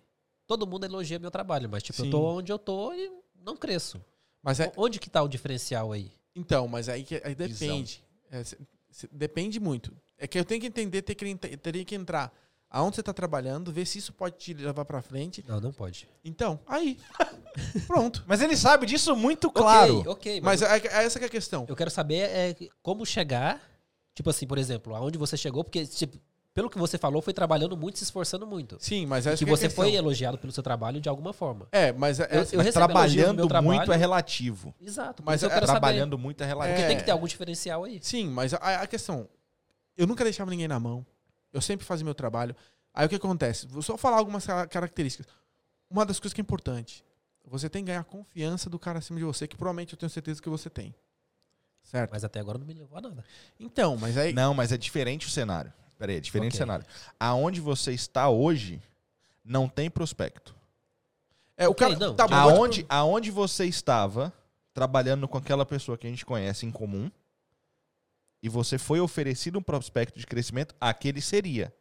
todo 0.46 0.66
mundo 0.66 0.84
elogia 0.84 1.18
meu 1.18 1.30
trabalho. 1.30 1.66
Mas, 1.66 1.82
tipo, 1.82 1.96
Sim. 1.98 2.04
eu 2.08 2.10
tô 2.10 2.22
onde 2.36 2.52
eu 2.52 2.58
tô 2.58 2.92
e 2.92 3.10
não 3.42 3.56
cresço. 3.56 3.98
Mas 4.42 4.60
é, 4.60 4.70
Onde 4.76 5.00
que 5.00 5.08
tá 5.08 5.22
o 5.22 5.28
diferencial 5.28 5.90
aí? 5.90 6.12
então, 6.36 6.68
mas 6.68 6.90
aí, 6.90 7.04
que- 7.04 7.22
aí 7.24 7.34
depende. 7.34 8.04
É, 8.30 8.44
cê- 8.44 8.58
cê- 8.90 9.08
depende 9.10 9.58
muito. 9.58 9.96
É 10.18 10.26
que 10.26 10.38
eu 10.38 10.44
tenho 10.44 10.60
que 10.60 10.66
entender, 10.66 11.00
ter 11.00 11.14
que, 11.14 11.34
teria 11.56 11.84
que 11.86 11.94
entrar 11.94 12.30
aonde 12.68 12.96
você 12.96 13.02
tá 13.02 13.14
trabalhando, 13.14 13.72
ver 13.72 13.86
se 13.86 13.98
isso 13.98 14.12
pode 14.12 14.36
te 14.36 14.52
levar 14.52 14.84
pra 14.84 15.00
frente. 15.00 15.42
Não, 15.48 15.58
não 15.58 15.72
pode. 15.72 16.06
Então, 16.22 16.60
aí. 16.66 16.98
Pronto. 17.86 18.22
Mas 18.26 18.42
ele 18.42 18.56
sabe 18.58 18.84
disso 18.84 19.16
muito 19.16 19.50
claro. 19.50 20.00
Ok, 20.00 20.10
ok. 20.12 20.40
Mas, 20.42 20.60
Mas 20.60 20.84
é, 20.84 20.86
é 20.88 21.04
essa 21.04 21.18
que 21.18 21.24
é 21.24 21.28
a 21.28 21.30
questão. 21.30 21.64
eu 21.66 21.74
quero 21.76 21.90
saber 21.90 22.28
é, 22.28 22.54
como 22.82 23.06
chegar. 23.06 23.71
Tipo 24.14 24.30
assim, 24.30 24.46
por 24.46 24.58
exemplo, 24.58 24.94
aonde 24.94 25.16
você 25.18 25.36
chegou, 25.36 25.64
porque, 25.64 25.86
tipo, 25.86 26.18
pelo 26.54 26.68
que 26.68 26.76
você 26.78 26.98
falou, 26.98 27.22
foi 27.22 27.32
trabalhando 27.32 27.74
muito, 27.76 27.96
se 27.98 28.04
esforçando 28.04 28.46
muito. 28.46 28.76
Sim, 28.78 29.06
mas 29.06 29.26
essa 29.26 29.38
que 29.38 29.44
que 29.46 29.50
é 29.50 29.56
você 29.56 29.66
questão. 29.66 29.84
foi 29.84 29.94
elogiado 29.94 30.36
pelo 30.36 30.52
seu 30.52 30.62
trabalho 30.62 31.00
de 31.00 31.08
alguma 31.08 31.32
forma. 31.32 31.66
É, 31.72 31.92
mas 31.92 32.20
é, 32.20 32.24
Eu- 32.24 32.40
essa- 32.42 32.54
eu 32.54 32.58
Mas 32.62 32.74
trabalhando 32.74 33.48
trabalho. 33.48 33.78
muito 33.78 33.92
é 33.92 33.96
relativo. 33.96 34.74
Exato. 34.80 35.22
Mas 35.24 35.42
eu 35.42 35.48
é- 35.48 35.54
quero 35.54 35.64
Trabalhando 35.66 36.10
saber. 36.12 36.22
muito 36.22 36.42
é 36.42 36.46
Porque 36.46 36.58
relativo. 36.60 36.84
É. 36.84 36.88
tem 36.88 36.96
que 36.98 37.04
ter 37.04 37.10
algum 37.10 37.26
diferencial 37.26 37.84
aí. 37.84 37.98
Sim, 38.02 38.28
mas 38.28 38.52
a, 38.52 38.58
a 38.82 38.86
questão. 38.86 39.26
Eu 39.96 40.06
nunca 40.06 40.24
deixava 40.24 40.50
ninguém 40.50 40.68
na 40.68 40.78
mão. 40.78 41.06
Eu 41.52 41.60
sempre 41.62 41.86
fazia 41.86 42.04
meu 42.04 42.14
trabalho. 42.14 42.54
Aí 42.92 43.06
o 43.06 43.08
que 43.08 43.16
acontece? 43.16 43.66
Vou 43.66 43.80
só 43.82 43.96
falar 43.96 44.18
algumas 44.18 44.44
ca- 44.46 44.66
características. 44.66 45.26
Uma 45.88 46.04
das 46.04 46.20
coisas 46.20 46.34
que 46.34 46.40
é 46.40 46.42
importante. 46.42 47.02
Você 47.46 47.68
tem 47.70 47.82
que 47.82 47.88
ganhar 47.88 48.04
confiança 48.04 48.68
do 48.70 48.78
cara 48.78 48.98
acima 48.98 49.18
de 49.18 49.24
você, 49.24 49.48
que 49.48 49.56
provavelmente 49.56 49.94
eu 49.94 49.98
tenho 49.98 50.08
certeza 50.10 50.40
que 50.40 50.48
você 50.50 50.68
tem. 50.70 50.94
Certo? 51.82 52.10
Mas 52.10 52.24
até 52.24 52.40
agora 52.40 52.58
não 52.58 52.66
me 52.66 52.74
levou 52.74 52.96
a 52.96 53.00
nada. 53.00 53.24
Então, 53.58 53.96
mas 53.96 54.16
aí. 54.16 54.32
Não, 54.32 54.54
mas 54.54 54.72
é 54.72 54.76
diferente 54.76 55.26
o 55.26 55.30
cenário. 55.30 55.72
Pera 55.98 56.12
aí, 56.12 56.18
é 56.18 56.20
diferente 56.20 56.54
Ok. 56.54 56.56
o 56.56 56.58
cenário. 56.58 56.86
Aonde 57.18 57.60
você 57.60 57.92
está 57.92 58.28
hoje, 58.28 58.80
não 59.44 59.68
tem 59.68 59.90
prospecto. 59.90 60.54
É, 61.56 61.68
o 61.68 61.74
cara. 61.74 61.96
não, 61.96 62.14
tá 62.14 62.26
bom, 62.26 62.34
Pode 62.34 62.54
Aonde, 62.54 62.86
aonde 62.88 63.30
você 63.30 63.66
estava 63.66 64.32
trabalhando 64.72 65.28
com 65.28 65.36
aquela 65.36 65.66
pessoa 65.66 65.98
que 65.98 66.06
a 66.06 66.10
gente 66.10 66.24
conhece 66.24 66.64
em 66.64 66.72
comum 66.72 67.10
e 68.42 68.48
você 68.48 68.78
foi 68.78 69.00
oferecido 69.00 69.58
um 69.58 69.62
prospecto 69.62 70.18
de 70.18 70.26
crescimento, 70.26 70.74
aquele 70.80 71.20
seria. 71.20 71.72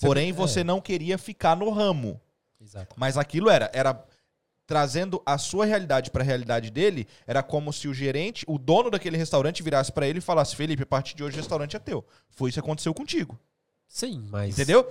Porém, 0.00 0.30
é. 0.30 0.32
você 0.32 0.64
não 0.64 0.80
queria 0.80 1.16
ficar 1.16 1.54
no 1.54 1.70
ramo. 1.70 2.20
Exato. 2.60 2.94
Mas 2.98 3.16
aquilo 3.16 3.48
era, 3.50 3.70
era 3.72 4.04
trazendo 4.66 5.22
a 5.26 5.36
sua 5.38 5.64
realidade 5.64 6.10
para 6.10 6.22
a 6.22 6.26
realidade 6.26 6.70
dele, 6.70 7.06
era 7.26 7.42
como 7.42 7.72
se 7.72 7.88
o 7.88 7.94
gerente, 7.94 8.44
o 8.48 8.58
dono 8.58 8.90
daquele 8.90 9.16
restaurante 9.16 9.62
virasse 9.62 9.90
para 9.92 10.06
ele 10.06 10.18
e 10.18 10.22
falasse: 10.22 10.54
"Felipe, 10.56 10.82
a 10.82 10.86
partir 10.86 11.14
de 11.16 11.22
hoje 11.24 11.36
o 11.36 11.40
restaurante 11.40 11.76
é 11.76 11.78
teu". 11.78 12.04
Foi 12.30 12.48
isso 12.50 12.56
que 12.60 12.64
aconteceu 12.64 12.94
contigo. 12.94 13.38
Sim, 13.88 14.26
mas. 14.30 14.54
Entendeu? 14.54 14.90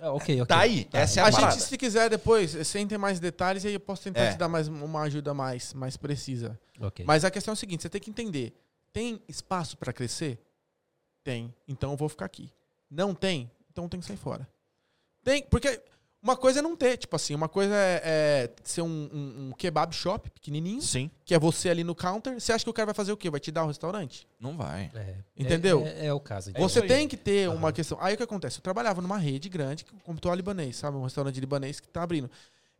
Ah, 0.00 0.10
ok, 0.12 0.34
ok. 0.42 0.46
Tá 0.46 0.58
aí, 0.58 0.88
essa 0.92 1.20
é 1.20 1.22
a, 1.22 1.28
a 1.28 1.30
parada. 1.30 1.52
gente, 1.52 1.62
se 1.62 1.78
quiser 1.78 2.10
depois, 2.10 2.50
sem 2.66 2.84
ter 2.88 2.98
mais 2.98 3.20
detalhes, 3.20 3.64
aí 3.64 3.74
eu 3.74 3.78
posso 3.80 4.02
tentar 4.02 4.20
É. 4.22 4.32
te 4.32 4.38
dar 4.38 4.48
mais 4.48 4.66
uma 4.66 5.02
ajuda 5.02 5.32
mais, 5.32 5.72
mais 5.72 5.96
precisa. 5.96 6.58
Ok. 6.80 7.04
Mas 7.06 7.24
a 7.24 7.30
questão 7.30 7.52
é 7.52 7.54
o 7.54 7.56
seguinte: 7.56 7.82
você 7.82 7.88
tem 7.88 8.00
que 8.00 8.10
entender. 8.10 8.52
Tem 8.92 9.22
espaço 9.28 9.76
para 9.76 9.92
crescer? 9.92 10.40
Tem. 11.22 11.54
Então 11.68 11.92
eu 11.92 11.96
vou 11.96 12.08
ficar 12.08 12.24
aqui. 12.24 12.50
Não 12.90 13.14
tem? 13.14 13.48
Então 13.70 13.88
tem 13.88 14.00
que 14.00 14.06
sair 14.06 14.16
fora. 14.16 14.48
Tem, 15.22 15.44
porque 15.44 15.80
uma 16.22 16.36
coisa 16.36 16.58
é 16.58 16.62
não 16.62 16.76
ter. 16.76 16.96
Tipo 16.96 17.16
assim, 17.16 17.34
uma 17.34 17.48
coisa 17.48 17.74
é, 17.74 18.00
é 18.04 18.50
ser 18.62 18.82
um, 18.82 18.86
um- 19.12 19.48
um 19.48 19.52
kebab 19.52 19.94
shop 19.94 20.28
pequenininho, 20.30 20.82
Sim, 20.82 21.10
que 21.24 21.34
é 21.34 21.38
você 21.38 21.68
ali 21.70 21.82
no 21.84 21.94
counter. 21.94 22.38
Você 22.40 22.52
acha 22.52 22.64
que 22.64 22.70
o 22.70 22.72
cara 22.74 22.86
vai 22.86 22.94
fazer 22.94 23.12
o 23.12 23.16
quê? 23.16 23.30
Vai 23.30 23.40
te 23.40 23.50
dar 23.50 23.64
o 23.64 23.68
restaurante? 23.68 24.26
não 24.38 24.56
vai. 24.56 24.90
É, 24.94 25.16
Entendeu? 25.36 25.84
É, 25.86 25.90
é- 26.00 26.06
é 26.06 26.12
o 26.12 26.20
caso. 26.20 26.50
então. 26.50 26.60
Você 26.68 26.82
tem 26.82 27.06
que 27.08 27.16
ter 27.16 27.48
uma 27.48 27.68
Aham. 27.68 27.72
questão. 27.72 27.98
Aí 28.00 28.14
o 28.14 28.16
que 28.16 28.22
acontece? 28.22 28.58
Eu 28.58 28.62
trabalhava 28.62 29.00
numa 29.02 29.18
rede 29.18 29.48
grande, 29.48 29.84
como 30.04 30.18
tô 30.20 30.32
libanês, 30.34 30.76
sabe? 30.76 30.96
Um 30.96 31.04
restaurante 31.04 31.38
libanês 31.40 31.80
que 31.80 31.88
tá 31.88 32.02
abrindo. 32.02 32.30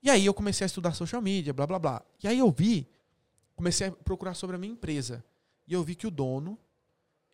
E 0.02 0.08
aí 0.10 0.24
eu 0.26 0.32
comecei 0.34 0.64
a 0.64 0.66
estudar 0.66 0.92
social 0.94 1.20
media, 1.20 1.52
blá 1.52 1.66
blá 1.66 1.78
blá. 1.78 2.02
E 2.22 2.28
aí 2.28 2.38
eu 2.38 2.50
vi, 2.50 2.88
comecei 3.56 3.88
a 3.88 3.92
procurar 3.92 4.34
sobre 4.34 4.56
a 4.56 4.58
minha 4.58 4.72
empresa. 4.72 5.22
E 5.68 5.72
eu 5.74 5.82
vi 5.84 5.94
que 5.94 6.06
o 6.06 6.10
dono, 6.10 6.58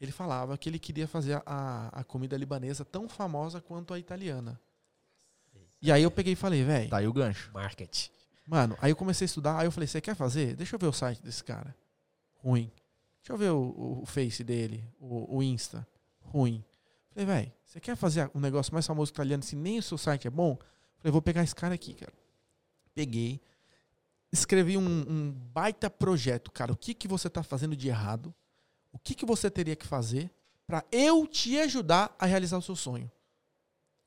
ele 0.01 0.11
falava 0.13 0.59
que 0.59 0.69
ele 0.69 0.79
queria 0.79 1.07
fazer 1.09 1.41
a, 1.47 1.89
a 1.93 2.05
comida 2.05 2.37
libanesa 2.37 2.85
tão 2.85 3.09
famosa 3.09 3.61
quanto 3.61 3.95
a 3.95 3.99
italiana. 3.99 4.61
E 5.81 5.93
aí 5.93 6.03
eu 6.03 6.11
peguei 6.11 6.33
e 6.33 6.37
falei, 6.37 6.65
velho, 6.65 6.89
Tá 6.91 6.99
aí 6.99 7.07
o 7.07 7.13
gancho. 7.13 7.51
Market. 7.53 8.09
Mano, 8.47 8.77
aí 8.81 8.91
eu 8.93 8.97
comecei 8.97 9.25
a 9.25 9.27
estudar, 9.27 9.59
aí 9.59 9.67
eu 9.67 9.73
falei, 9.73 9.87
você 9.87 10.01
quer 10.01 10.15
fazer? 10.15 10.55
Deixa 10.57 10.75
eu 10.75 10.79
ver 10.79 10.87
o 10.87 10.93
site 10.93 11.23
desse 11.23 11.43
cara. 11.43 11.75
Ruim. 12.37 12.71
Deixa 13.21 13.33
eu 13.33 13.37
ver 13.37 13.51
o, 13.51 14.01
o- 14.03 14.07
Face 14.07 14.43
dele, 14.45 14.85
o, 15.01 15.37
o 15.39 15.43
Insta. 15.43 15.87
Ruim. 16.21 16.65
Falei, 17.11 17.27
velho, 17.27 17.53
você 17.65 17.81
quer 17.81 17.97
fazer 17.97 18.31
um 18.35 18.41
negócio 18.41 18.73
mais 18.73 18.87
famoso 18.87 19.13
que 19.13 19.17
italiano 19.17 19.43
se 19.43 19.57
nem 19.57 19.79
o 19.79 19.83
seu 19.83 19.99
site 19.99 20.27
é 20.27 20.31
bom? 20.31 20.57
Falei, 20.99 21.11
vou 21.13 21.21
pegar 21.23 21.43
esse 21.43 21.55
cara 21.55 21.75
aqui, 21.75 21.95
cara. 21.95 22.13
Peguei, 22.95 23.41
escrevi 24.33 24.77
um, 24.79 24.83
um 25.09 25.33
baita 25.33 25.91
projeto, 25.91 26.51
cara. 26.51 26.73
O 26.73 26.77
que, 26.77 26.95
que 26.95 27.09
você 27.09 27.29
tá 27.29 27.43
fazendo 27.43 27.77
de 27.77 27.89
errado? 27.89 28.35
O 28.93 28.99
que, 28.99 29.15
que 29.15 29.27
você 29.27 29.51
teria 29.51 29.77
que 29.77 29.87
fazer 29.87 30.31
para 30.67 30.85
eu 30.91 31.27
te 31.27 31.59
ajudar 31.59 32.15
a 32.19 32.27
realizar 32.27 32.59
o 32.59 32.63
seu 32.63 32.77
sonho? 32.77 33.11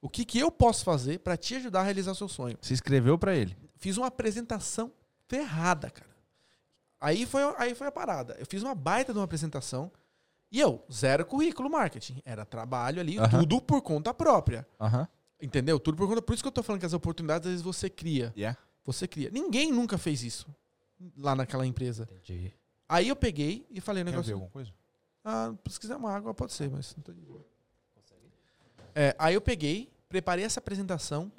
O 0.01 0.09
que, 0.09 0.23
que 0.23 0.39
eu 0.39 0.49
posso 0.49 0.83
fazer 0.83 1.19
para 1.19 1.35
te 1.35 1.55
ajudar 1.55 1.81
a 1.81 1.83
realizar 1.83 2.11
o 2.11 2.15
seu 2.15 2.27
sonho? 2.29 2.57
Se 2.61 2.73
inscreveu 2.73 3.17
para 3.17 3.35
ele. 3.35 3.57
fiz 3.75 3.97
uma 3.97 4.07
apresentação 4.07 4.91
ferrada, 5.27 5.89
cara. 5.89 6.09
Aí 7.01 7.25
foi, 7.25 7.41
aí 7.57 7.75
foi 7.75 7.87
a 7.87 7.91
parada. 7.91 8.35
Eu 8.39 8.45
fiz 8.45 8.61
uma 8.63 8.75
baita 8.75 9.11
de 9.13 9.19
uma 9.19 9.25
apresentação 9.25 9.91
e 10.51 10.59
eu, 10.59 10.83
zero 10.91 11.25
currículo 11.25 11.69
marketing. 11.69 12.21
Era 12.25 12.45
trabalho 12.45 12.99
ali, 12.99 13.17
tudo 13.29 13.61
por 13.61 13.81
conta 13.81 14.13
própria. 14.13 14.67
Entendeu? 15.41 15.79
Tudo 15.79 15.95
por 15.97 16.07
conta. 16.07 16.21
Por 16.21 16.33
isso 16.33 16.43
que 16.43 16.47
eu 16.47 16.51
tô 16.51 16.63
falando 16.63 16.79
que 16.79 16.85
as 16.85 16.93
oportunidades, 16.93 17.45
às 17.47 17.51
vezes, 17.51 17.63
você 17.63 17.89
cria. 17.89 18.33
Yeah. 18.35 18.57
Você 18.85 19.07
cria. 19.07 19.29
Ninguém 19.29 19.71
nunca 19.71 19.97
fez 19.97 20.23
isso 20.23 20.47
lá 21.15 21.35
naquela 21.35 21.65
empresa. 21.65 22.07
Entendi. 22.23 22.53
Aí 22.87 23.07
eu 23.07 23.15
peguei 23.15 23.65
e 23.69 23.79
falei 23.79 24.01
um 24.03 24.05
Quer 24.05 24.11
ver 24.11 24.15
negócio. 24.17 24.33
alguma 24.33 24.51
coisa? 24.51 24.71
Ah, 25.23 25.53
se 25.69 25.79
quiser 25.79 25.95
uma 25.95 26.11
água, 26.11 26.33
pode 26.33 26.51
ser, 26.51 26.69
mas 26.69 26.93
não 26.95 27.03
tô 27.03 27.13
de 27.13 27.21
boa. 27.21 27.45
É, 29.01 29.15
aí 29.17 29.33
eu 29.33 29.39
peguei, 29.39 29.89
preparei 30.09 30.43
essa 30.43 30.59
apresentação. 30.59 31.31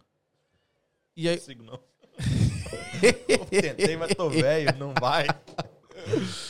E 1.15 1.29
aí, 1.29 1.37
consigo 1.37 1.63
não. 1.63 1.79
Tentei, 3.51 3.99
mas 3.99 4.15
tô 4.15 4.31
velho, 4.31 4.75
não 4.79 4.95
vai. 4.99 5.27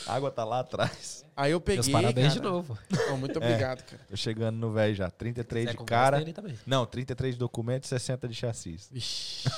A 0.07 0.15
água 0.15 0.31
tá 0.31 0.45
lá 0.45 0.61
atrás. 0.61 1.25
Aí 1.35 1.51
eu 1.51 1.59
peguei. 1.59 1.83
Meus 1.83 1.89
parabéns 1.89 2.27
cara. 2.29 2.39
de 2.39 2.41
novo. 2.41 2.79
Ô, 3.11 3.17
muito 3.17 3.35
obrigado, 3.35 3.83
cara. 3.83 4.01
Tô 4.07 4.15
chegando 4.15 4.55
no 4.55 4.71
velho 4.71 4.95
já. 4.95 5.11
33 5.11 5.65
Quiser 5.65 5.77
de 5.77 5.85
cara. 5.85 6.23
Não, 6.65 6.85
33 6.85 7.35
de 7.35 7.39
documento 7.39 7.83
e 7.83 7.87
60 7.89 8.29
de 8.29 8.33
chassis. 8.33 8.87
Vixe, 8.89 9.49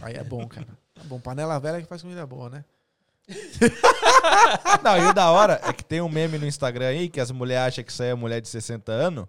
aí 0.00 0.14
é 0.14 0.24
bom, 0.24 0.48
cara. 0.48 0.66
Tá 0.94 1.02
bom, 1.04 1.20
panela 1.20 1.58
velha 1.60 1.82
que 1.82 1.86
faz 1.86 2.00
comida 2.00 2.26
boa, 2.26 2.48
né? 2.48 2.64
Não, 4.82 4.96
e 4.96 5.10
o 5.10 5.12
da 5.12 5.30
hora 5.30 5.60
é 5.62 5.74
que 5.74 5.84
tem 5.84 6.00
um 6.00 6.08
meme 6.08 6.38
no 6.38 6.46
Instagram 6.46 6.86
aí 6.86 7.10
que 7.10 7.20
as 7.20 7.30
mulheres 7.30 7.74
acham 7.74 7.84
que 7.84 7.92
isso 7.92 8.02
aí 8.02 8.08
é 8.08 8.14
mulher 8.14 8.40
de 8.40 8.48
60 8.48 8.90
anos. 8.90 9.26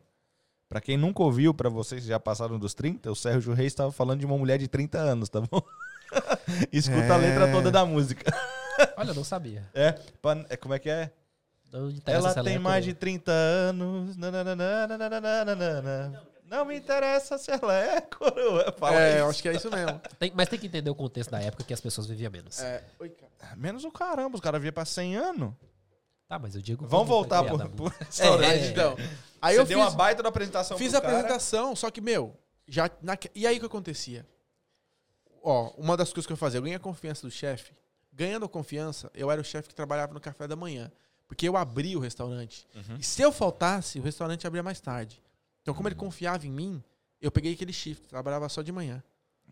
Pra 0.74 0.82
quem 0.82 0.98
nunca 0.98 1.22
ouviu, 1.22 1.54
pra 1.54 1.70
vocês 1.70 2.02
que 2.02 2.08
já 2.08 2.20
passaram 2.20 2.58
dos 2.58 2.74
30, 2.74 3.12
o 3.12 3.16
Sérgio 3.16 3.54
Reis 3.54 3.68
estava 3.74 3.92
falando 3.92 4.22
de 4.22 4.26
uma 4.26 4.36
mulher 4.36 4.58
de 4.58 4.68
30 4.68 4.98
anos, 4.98 5.30
tá 5.30 5.40
bom? 5.40 5.62
Escuta 6.74 7.14
a 7.14 7.18
letra 7.18 7.48
É. 7.48 7.52
toda 7.52 7.70
da 7.70 7.86
música. 7.86 8.36
Olha, 8.98 9.12
eu 9.12 9.14
não 9.14 9.24
sabia. 9.24 9.70
É, 9.72 9.94
é, 10.50 10.58
como 10.58 10.74
é 10.74 10.80
que 10.80 10.90
é? 10.90 11.12
Ela 12.08 12.34
tem 12.44 12.56
é 12.56 12.58
mais 12.58 12.84
de 12.84 12.90
hétero. 12.90 13.02
30 13.02 13.32
anos. 13.32 14.18
nananana. 14.18 16.24
Não 16.50 16.66
me 16.66 16.76
interessa 16.76 17.38
se 17.38 17.52
ela 17.52 17.78
é 17.78 18.02
coroa. 18.02 18.74
Fala 18.76 19.00
é, 19.00 19.10
isso. 19.10 19.18
eu 19.20 19.30
acho 19.30 19.44
que 19.44 19.50
é 19.50 19.54
isso 19.54 19.70
mesmo. 19.70 20.02
Tem- 20.18 20.32
mas 20.34 20.50
tem 20.50 20.58
que 20.58 20.66
entender 20.66 20.90
o 20.90 20.96
contexto 20.96 21.30
da 21.30 21.40
época 21.40 21.64
que 21.64 21.74
as 21.76 21.82
pessoas 21.82 22.08
viviam 22.08 22.32
menos. 22.32 22.60
É, 22.60 22.84
oi, 23.00 23.10
cara. 23.10 23.56
Menos 23.56 23.84
o 23.84 23.92
caramba, 23.92 24.34
os 24.34 24.42
caras 24.42 24.60
vinham 24.60 24.74
pra 24.74 24.86
100 24.86 25.18
anos. 25.18 25.54
Tá, 26.34 26.40
mas 26.40 26.56
eu 26.56 26.62
digo. 26.62 26.88
Vamos 26.88 27.08
voltar 27.08 27.44
foi 27.48 27.70
pro, 27.70 27.88
restaurante. 28.04 28.52
É, 28.64 28.68
Então, 28.72 28.96
aí 29.40 29.56
Você 29.56 29.62
eu 29.62 29.66
deu 29.66 29.78
fiz, 29.80 29.88
uma 29.88 29.92
baita 29.96 30.24
da 30.24 30.30
apresentação 30.30 30.78
fiz 30.80 30.90
pro 30.90 30.98
a 30.98 31.02
cara. 31.02 31.14
apresentação, 31.14 31.76
só 31.76 31.92
que, 31.92 32.02
meu, 32.02 32.36
já 32.68 32.90
naque- 33.04 33.30
e 33.36 33.46
aí 33.46 33.58
o 33.58 33.60
que 33.60 33.66
acontecia? 33.68 34.26
Ó, 35.44 35.70
uma 35.78 35.96
das 35.96 36.10
coisas 36.12 36.26
que 36.26 36.34
eu 36.34 36.38
fazia, 36.38 36.58
eu 36.58 36.64
ganhei 36.64 36.76
a 36.76 36.80
confiança 36.80 37.22
do 37.28 37.30
chefe. 37.32 37.74
Ganhando 38.12 38.46
a 38.46 38.50
confiança, 38.50 39.12
eu 39.14 39.30
era 39.30 39.40
o 39.42 39.44
chefe 39.44 39.70
que 39.70 39.76
trabalhava 39.76 40.12
no 40.14 40.20
café 40.20 40.48
da 40.48 40.56
manhã. 40.56 40.92
Porque 41.28 41.48
eu 41.48 41.56
abria 41.56 41.98
o 41.98 42.02
restaurante. 42.02 42.68
Uhum. 42.76 42.98
E 43.00 43.04
se 43.04 43.22
eu 43.22 43.32
faltasse, 43.32 44.00
o 44.00 44.02
restaurante 44.04 44.48
abria 44.48 44.64
mais 44.64 44.80
tarde. 44.80 45.22
Então, 45.62 45.74
como 45.74 45.88
ele 45.88 45.96
confiava 45.96 46.48
em 46.48 46.52
mim, 46.52 46.84
eu 47.22 47.32
peguei 47.32 47.54
aquele 47.54 47.74
shift, 47.74 48.08
trabalhava 48.08 48.48
só 48.50 48.62
de 48.62 48.72
manhã. 48.72 49.04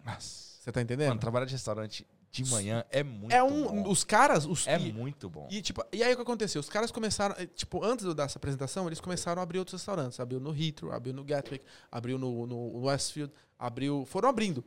Nossa. 0.05 0.51
Você 0.61 0.71
tá 0.71 0.81
entendendo? 0.81 1.09
Mano, 1.09 1.19
trabalhar 1.19 1.45
de 1.45 1.51
restaurante 1.53 2.05
de 2.31 2.45
manhã 2.49 2.85
é 2.89 3.03
muito 3.03 3.33
é 3.33 3.43
um. 3.43 3.83
bom. 3.83 3.91
Os 3.91 4.03
caras. 4.05 4.45
Os, 4.45 4.65
É 4.65 4.79
e, 4.79 4.93
muito 4.93 5.29
bom. 5.29 5.47
e, 5.51 5.61
tipo, 5.61 5.83
e 5.91 6.01
aí 6.01 6.13
o 6.13 6.15
que 6.15 6.21
aconteceu? 6.21 6.61
Os 6.61 6.69
caras 6.69 6.89
começaram. 6.89 7.35
eh, 7.37 7.45
Tipo, 7.45 7.83
antes 7.83 8.05
de 8.05 8.11
eu 8.11 8.15
dar 8.15 8.23
essa 8.25 8.39
apresentação, 8.39 8.87
eles 8.87 9.01
começaram 9.01 9.41
a 9.41 9.43
abrir 9.43 9.59
outros 9.59 9.73
restaurantes. 9.73 10.19
Abriu 10.19 10.39
no 10.39 10.55
Heathrow, 10.55 10.93
abriu 10.93 11.13
no 11.13 11.23
Gatwick, 11.25 11.65
abriu 11.91 12.17
no, 12.17 12.47
no 12.47 12.85
Westfield, 12.85 13.33
abriu. 13.59 14.05
Foram 14.05 14.29
abrindo. 14.29 14.63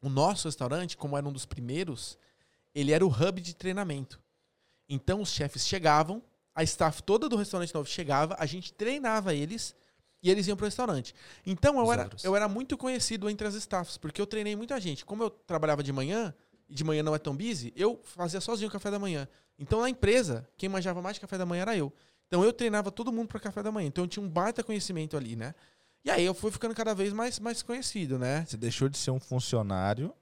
O 0.00 0.08
nosso 0.08 0.48
restaurante, 0.48 0.96
como 0.96 1.16
era 1.16 1.26
um 1.28 1.32
dos 1.32 1.44
primeiros, 1.44 2.18
ele 2.74 2.90
era 2.92 3.04
o 3.04 3.08
hub 3.08 3.40
de 3.40 3.54
treinamento. 3.54 4.18
Então 4.88 5.20
os 5.20 5.30
chefes 5.30 5.66
chegavam, 5.66 6.22
a 6.54 6.62
staff 6.62 7.02
toda 7.02 7.28
do 7.28 7.36
restaurante 7.36 7.74
novo 7.74 7.88
chegava, 7.88 8.36
a 8.38 8.46
gente 8.46 8.72
treinava 8.72 9.34
eles 9.34 9.74
e 10.22 10.30
eles 10.30 10.46
iam 10.46 10.56
pro 10.56 10.66
restaurante. 10.66 11.14
Então 11.46 11.78
eu 11.78 11.92
era, 11.92 12.10
eu 12.22 12.34
era 12.36 12.48
muito 12.48 12.76
conhecido 12.78 13.28
entre 13.28 13.46
as 13.46 13.54
staffs, 13.54 13.96
porque 13.98 14.20
eu 14.20 14.26
treinei 14.26 14.56
muita 14.56 14.78
gente. 14.80 15.04
Como 15.04 15.22
eu 15.22 15.30
trabalhava 15.30 15.82
de 15.82 15.92
manhã, 15.92 16.34
e 16.68 16.74
de 16.74 16.84
manhã 16.84 17.02
não 17.02 17.14
é 17.14 17.18
tão 17.18 17.36
busy, 17.36 17.72
eu 17.76 18.00
fazia 18.04 18.40
sozinho 18.40 18.68
o 18.68 18.72
café 18.72 18.90
da 18.90 18.98
manhã. 18.98 19.28
Então 19.58 19.80
na 19.80 19.88
empresa, 19.88 20.48
quem 20.56 20.68
manjava 20.68 21.00
mais 21.00 21.18
café 21.18 21.38
da 21.38 21.46
manhã 21.46 21.62
era 21.62 21.76
eu. 21.76 21.92
Então 22.26 22.44
eu 22.44 22.52
treinava 22.52 22.90
todo 22.90 23.12
mundo 23.12 23.28
para 23.28 23.38
café 23.40 23.62
da 23.62 23.70
manhã. 23.70 23.86
Então 23.86 24.04
eu 24.04 24.08
tinha 24.08 24.24
um 24.24 24.28
baita 24.28 24.62
conhecimento 24.62 25.16
ali, 25.16 25.36
né? 25.36 25.54
E 26.04 26.10
aí 26.10 26.24
eu 26.24 26.34
fui 26.34 26.50
ficando 26.50 26.74
cada 26.74 26.94
vez 26.94 27.12
mais, 27.12 27.38
mais 27.38 27.62
conhecido, 27.62 28.18
né? 28.18 28.44
Você 28.46 28.56
deixou 28.56 28.88
de 28.88 28.98
ser 28.98 29.10
um 29.10 29.20
funcionário 29.20 30.14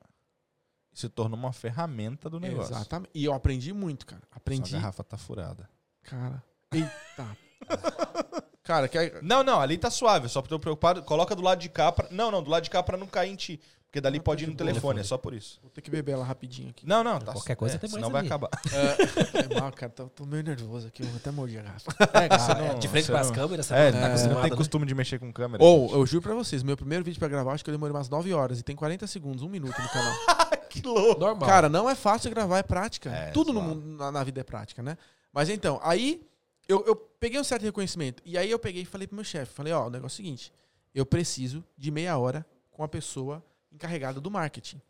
e 0.92 0.98
se 0.98 1.08
tornou 1.08 1.38
uma 1.38 1.52
ferramenta 1.52 2.30
do 2.30 2.38
negócio. 2.38 2.74
Exatamente. 2.74 3.10
E 3.14 3.24
eu 3.24 3.32
aprendi 3.32 3.72
muito, 3.72 4.06
cara. 4.06 4.22
Aprendi. 4.30 4.70
Sua 4.70 4.78
garrafa 4.78 5.02
tá 5.02 5.16
furada. 5.16 5.68
Cara. 6.02 6.42
Eita. 6.70 7.36
cara. 8.62 8.88
Não, 9.22 9.42
não, 9.42 9.60
ali 9.60 9.76
tá 9.76 9.90
suave. 9.90 10.28
Só 10.28 10.40
tô 10.42 10.58
preocupado. 10.58 11.02
Coloca 11.02 11.34
do 11.34 11.42
lado 11.42 11.58
de 11.58 11.68
cá. 11.68 11.90
Pra... 11.90 12.08
Não, 12.10 12.30
não, 12.30 12.42
do 12.42 12.50
lado 12.50 12.62
de 12.62 12.70
cá 12.70 12.82
pra 12.82 12.96
não 12.96 13.06
cair 13.06 13.32
em 13.32 13.36
ti. 13.36 13.60
Porque 13.92 14.00
dali 14.00 14.16
Ah, 14.16 14.22
pode 14.22 14.44
ir 14.44 14.46
no 14.46 14.54
telefone, 14.54 15.00
é 15.00 15.02
só 15.02 15.18
por 15.18 15.34
isso. 15.34 15.58
Vou 15.60 15.70
ter 15.70 15.82
que 15.82 15.90
beber 15.90 16.12
ela 16.12 16.24
rapidinho 16.24 16.70
aqui. 16.70 16.86
Não, 16.88 17.04
não, 17.04 17.18
tá 17.18 17.32
Qualquer 17.34 17.54
coisa 17.54 17.74
é, 17.74 17.78
tem 17.78 17.90
mais 17.90 17.96
Senão 18.02 18.10
vai 18.10 18.20
ali. 18.20 18.28
acabar. 18.28 18.48
É, 18.72 19.60
mal, 19.60 19.70
cara. 19.70 19.92
Tô, 19.92 20.06
tô 20.08 20.24
meio 20.24 20.42
nervoso 20.42 20.86
aqui. 20.86 21.02
Eu 21.02 21.08
vou 21.08 21.16
até 21.18 21.30
morder 21.30 21.60
a 21.60 21.62
garrafa. 21.64 21.92
É, 22.00 22.28
Ah, 22.30 22.72
é, 22.72 22.78
de 22.78 22.88
frente 22.88 23.04
pras 23.08 23.26
não- 23.28 23.34
câmeras, 23.34 23.66
você 23.66 23.74
É, 23.74 23.92
não 23.92 24.00
tá 24.00 24.08
não 24.28 24.40
tem 24.40 24.50
né? 24.50 24.56
costume 24.56 24.86
de 24.86 24.94
mexer 24.94 25.18
com 25.18 25.30
câmera. 25.30 25.62
Ou, 25.62 25.82
gente. 25.88 25.92
eu 25.98 26.06
juro 26.06 26.22
pra 26.22 26.34
vocês, 26.34 26.62
meu 26.62 26.74
primeiro 26.74 27.04
vídeo 27.04 27.18
pra 27.18 27.28
gravar, 27.28 27.52
acho 27.52 27.62
que 27.62 27.68
eu 27.68 27.74
demorei 27.74 27.94
umas 27.94 28.08
9 28.08 28.32
horas 28.32 28.58
e 28.60 28.62
tem 28.62 28.74
40 28.74 29.06
segundos, 29.06 29.42
um 29.42 29.48
minuto 29.50 29.78
no 29.78 29.88
canal. 29.90 30.14
que 30.70 30.80
louco. 30.88 31.20
Normal. 31.20 31.46
Cara, 31.46 31.68
não 31.68 31.86
é 31.90 31.94
fácil 31.94 32.30
gravar, 32.30 32.60
é 32.60 32.62
prática. 32.62 33.10
É, 33.10 33.30
Tudo 33.30 33.52
no 33.52 33.60
mundo, 33.60 33.84
na, 33.98 34.10
na 34.10 34.24
vida 34.24 34.40
é 34.40 34.44
prática, 34.44 34.82
né? 34.82 34.96
Mas 35.34 35.50
então, 35.50 35.78
aí 35.82 36.26
eu, 36.66 36.82
eu 36.86 36.96
peguei 36.96 37.38
um 37.38 37.44
certo 37.44 37.62
reconhecimento. 37.64 38.22
E 38.24 38.38
aí 38.38 38.50
eu 38.50 38.58
peguei 38.58 38.80
e 38.84 38.86
falei 38.86 39.06
pro 39.06 39.16
meu 39.16 39.24
chefe, 39.24 39.52
falei, 39.52 39.70
ó, 39.74 39.86
o 39.86 39.90
negócio 39.90 40.14
é 40.14 40.16
o 40.22 40.24
seguinte, 40.24 40.50
eu 40.94 41.04
preciso 41.04 41.62
de 41.76 41.90
meia 41.90 42.16
hora 42.16 42.46
com 42.70 42.82
a 42.82 42.88
pessoa 42.88 43.44
encarregada 43.72 44.20
do 44.20 44.30
marketing. 44.30 44.80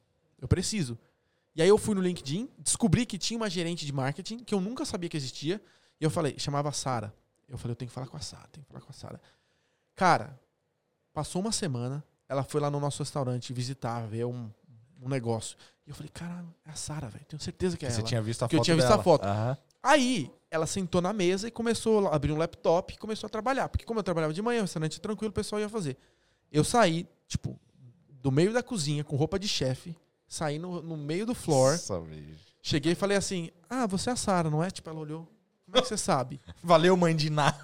Eu 0.41 0.49
preciso. 0.49 0.99
E 1.55 1.63
aí 1.63 1.69
eu 1.69 1.79
fui 1.79 1.95
no 1.95 2.01
LinkedIn, 2.01 2.49
descobri 2.59 3.05
que 3.07 3.19
tinha 3.19 3.37
uma 3.37 3.49
gerente 3.51 3.85
de 3.87 3.93
marketing 3.93 4.39
que 4.39 4.55
eu 4.55 4.61
nunca 4.61 4.85
sabia 4.85 5.09
que 5.09 5.17
existia. 5.17 5.63
E 6.01 6.05
eu 6.05 6.11
falei, 6.11 6.35
chamava 6.39 6.73
Sara. 6.73 7.15
Eu 7.49 7.59
falei, 7.59 7.73
eu 7.73 7.77
tenho 7.77 7.89
que 7.89 7.95
falar 7.95 8.07
com 8.07 8.17
a 8.17 8.21
Sara, 8.21 8.49
tenho 8.51 8.65
que 8.65 8.73
falar 8.73 8.81
com 8.85 8.91
a 8.91 8.95
Sara. 8.95 9.21
Cara, 9.95 10.39
passou 11.13 11.43
uma 11.43 11.53
semana, 11.53 12.03
ela 12.29 12.43
foi 12.43 12.61
lá 12.61 12.71
no 12.71 12.81
nosso 12.81 13.03
restaurante 13.03 13.53
visitar, 13.53 14.07
ver 14.07 14.25
um, 14.25 14.51
um 15.01 15.09
negócio. 15.09 15.57
E 15.87 15.91
eu 15.91 15.95
falei, 15.95 16.11
caralho, 16.13 16.53
é 16.65 16.71
a 16.71 16.75
Sara, 16.75 17.09
velho. 17.09 17.25
Tenho 17.27 17.41
certeza 17.43 17.77
que 17.77 17.85
é 17.85 17.91
Você 17.91 18.01
ela. 18.01 18.09
tinha 18.09 18.23
visto 18.23 18.43
a 18.45 18.49
Que 18.49 18.55
eu 18.57 18.59
foto 18.59 18.65
tinha 18.65 18.77
visto 18.77 18.87
a 18.87 18.91
dela. 18.93 19.03
foto. 19.03 19.25
Aham. 19.27 19.59
Aí, 19.83 20.31
ela 20.51 20.67
sentou 20.67 21.03
na 21.03 21.13
mesa 21.13 21.49
e 21.49 21.51
começou 21.51 22.09
a 22.09 22.15
abrir 22.15 22.33
um 22.33 22.39
laptop 22.39 22.95
e 22.95 22.97
começou 22.97 23.27
a 23.27 23.31
trabalhar. 23.31 23.69
Porque 23.69 23.85
como 23.85 23.99
eu 23.99 24.05
trabalhava 24.05 24.33
de 24.33 24.41
manhã, 24.41 24.61
o 24.61 24.63
restaurante 24.63 25.01
tranquilo, 25.01 25.31
o 25.31 25.35
pessoal 25.35 25.61
ia 25.61 25.69
fazer. 25.69 25.99
Eu 26.51 26.63
saí, 26.65 27.07
tipo, 27.27 27.59
do 28.23 28.31
meio 28.31 28.53
da 28.53 28.63
cozinha, 28.63 29.03
com 29.03 29.17
roupa 29.17 29.39
de 29.39 29.49
chefe, 29.49 29.97
saí 30.29 30.59
no, 30.59 30.81
no 30.81 30.97
meio 30.97 31.27
do 31.27 31.35
floor, 31.35 31.73
Nossa, 31.73 32.03
cheguei 32.63 32.93
e 32.93 32.95
falei 32.95 33.17
assim, 33.17 33.51
ah, 33.69 33.87
você 33.87 34.11
é 34.11 34.13
a 34.13 34.17
Sara, 34.17 34.49
não 34.49 34.63
é? 34.63 34.71
Tipo, 34.71 34.89
ela 34.89 35.01
olhou, 35.01 35.29
como 35.67 35.77
é 35.77 35.83
que 35.83 35.89
você 35.89 35.97
sabe? 35.97 36.41
Valeu, 36.63 36.97
mãe 36.97 37.17
de 37.17 37.29
nada. 37.29 37.59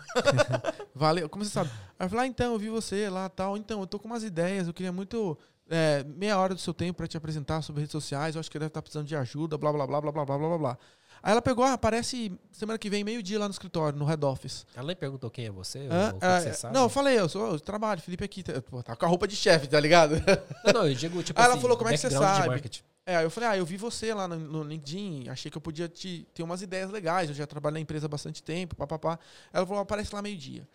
Valeu, 0.92 1.28
como 1.28 1.44
você 1.44 1.50
sabe? 1.50 1.70
Aí 1.98 2.06
eu 2.06 2.10
falei, 2.10 2.24
ah, 2.24 2.28
então, 2.28 2.52
eu 2.52 2.58
vi 2.58 2.68
você 2.68 3.08
lá 3.08 3.28
tal. 3.28 3.56
Então, 3.56 3.80
eu 3.80 3.86
tô 3.86 3.98
com 4.00 4.08
umas 4.08 4.24
ideias, 4.24 4.66
eu 4.66 4.74
queria 4.74 4.92
muito 4.92 5.38
é, 5.70 6.02
meia 6.04 6.38
hora 6.38 6.54
do 6.54 6.60
seu 6.60 6.74
tempo 6.74 6.96
pra 6.96 7.06
te 7.06 7.16
apresentar 7.16 7.62
sobre 7.62 7.82
redes 7.82 7.92
sociais, 7.92 8.34
eu 8.34 8.40
acho 8.40 8.50
que 8.50 8.58
deve 8.58 8.68
estar 8.68 8.82
precisando 8.82 9.06
de 9.06 9.14
ajuda, 9.14 9.56
blá, 9.56 9.72
blá, 9.72 9.86
blá, 9.86 10.00
blá, 10.00 10.12
blá, 10.12 10.24
blá, 10.24 10.38
blá, 10.38 10.58
blá. 10.58 10.78
Aí 11.22 11.32
ela 11.32 11.42
pegou, 11.42 11.64
ah, 11.64 11.72
aparece 11.72 12.32
semana 12.52 12.78
que 12.78 12.88
vem, 12.88 13.02
meio-dia 13.04 13.38
lá 13.38 13.46
no 13.46 13.52
escritório, 13.52 13.98
no 13.98 14.04
head 14.04 14.24
office. 14.24 14.66
Ela 14.74 14.86
nem 14.86 14.96
perguntou 14.96 15.30
quem 15.30 15.46
é 15.46 15.50
você, 15.50 15.80
Hã? 15.90 16.10
ou 16.12 16.16
o 16.16 16.20
que 16.20 16.26
Ah, 16.26 16.40
você 16.40 16.54
sabe. 16.54 16.74
não, 16.74 16.82
eu 16.84 16.88
falei, 16.88 17.18
eu, 17.18 17.28
sou, 17.28 17.52
eu 17.52 17.60
trabalho, 17.60 18.00
Felipe 18.00 18.24
aqui, 18.24 18.42
tá, 18.42 18.60
pô, 18.62 18.82
tá 18.82 18.94
com 18.94 19.04
a 19.04 19.08
roupa 19.08 19.26
de 19.26 19.36
chefe, 19.36 19.66
tá 19.66 19.80
ligado? 19.80 20.14
Não, 20.64 20.72
não, 20.72 20.88
eu 20.88 20.94
digo, 20.94 21.22
tipo 21.22 21.38
Aí 21.38 21.44
ela 21.44 21.54
assim, 21.54 21.62
falou, 21.62 21.76
como 21.76 21.88
é 21.88 21.92
que 21.92 21.98
você 21.98 22.10
sabe? 22.10 22.70
É, 23.06 23.16
aí 23.16 23.24
eu 23.24 23.30
falei, 23.30 23.48
ah, 23.48 23.56
eu 23.56 23.64
vi 23.64 23.78
você 23.78 24.12
lá 24.12 24.28
no, 24.28 24.36
no 24.36 24.62
LinkedIn, 24.62 25.28
achei 25.30 25.50
que 25.50 25.56
eu 25.56 25.62
podia 25.62 25.88
te, 25.88 26.28
ter 26.34 26.42
umas 26.42 26.60
ideias 26.60 26.90
legais, 26.90 27.30
eu 27.30 27.34
já 27.34 27.46
trabalho 27.46 27.74
na 27.74 27.80
empresa 27.80 28.04
há 28.04 28.08
bastante 28.08 28.42
tempo, 28.42 28.76
papapá. 28.76 29.18
Ela 29.50 29.66
falou, 29.66 29.80
aparece 29.82 30.14
lá 30.14 30.20
meio-dia. 30.20 30.68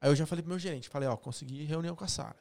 Aí 0.00 0.08
eu 0.08 0.14
já 0.14 0.24
falei 0.24 0.42
pro 0.42 0.50
meu 0.50 0.58
gerente, 0.58 0.88
falei, 0.88 1.08
ó, 1.08 1.16
consegui 1.16 1.64
reunião 1.64 1.96
com 1.96 2.04
a 2.04 2.08
Sara. 2.08 2.36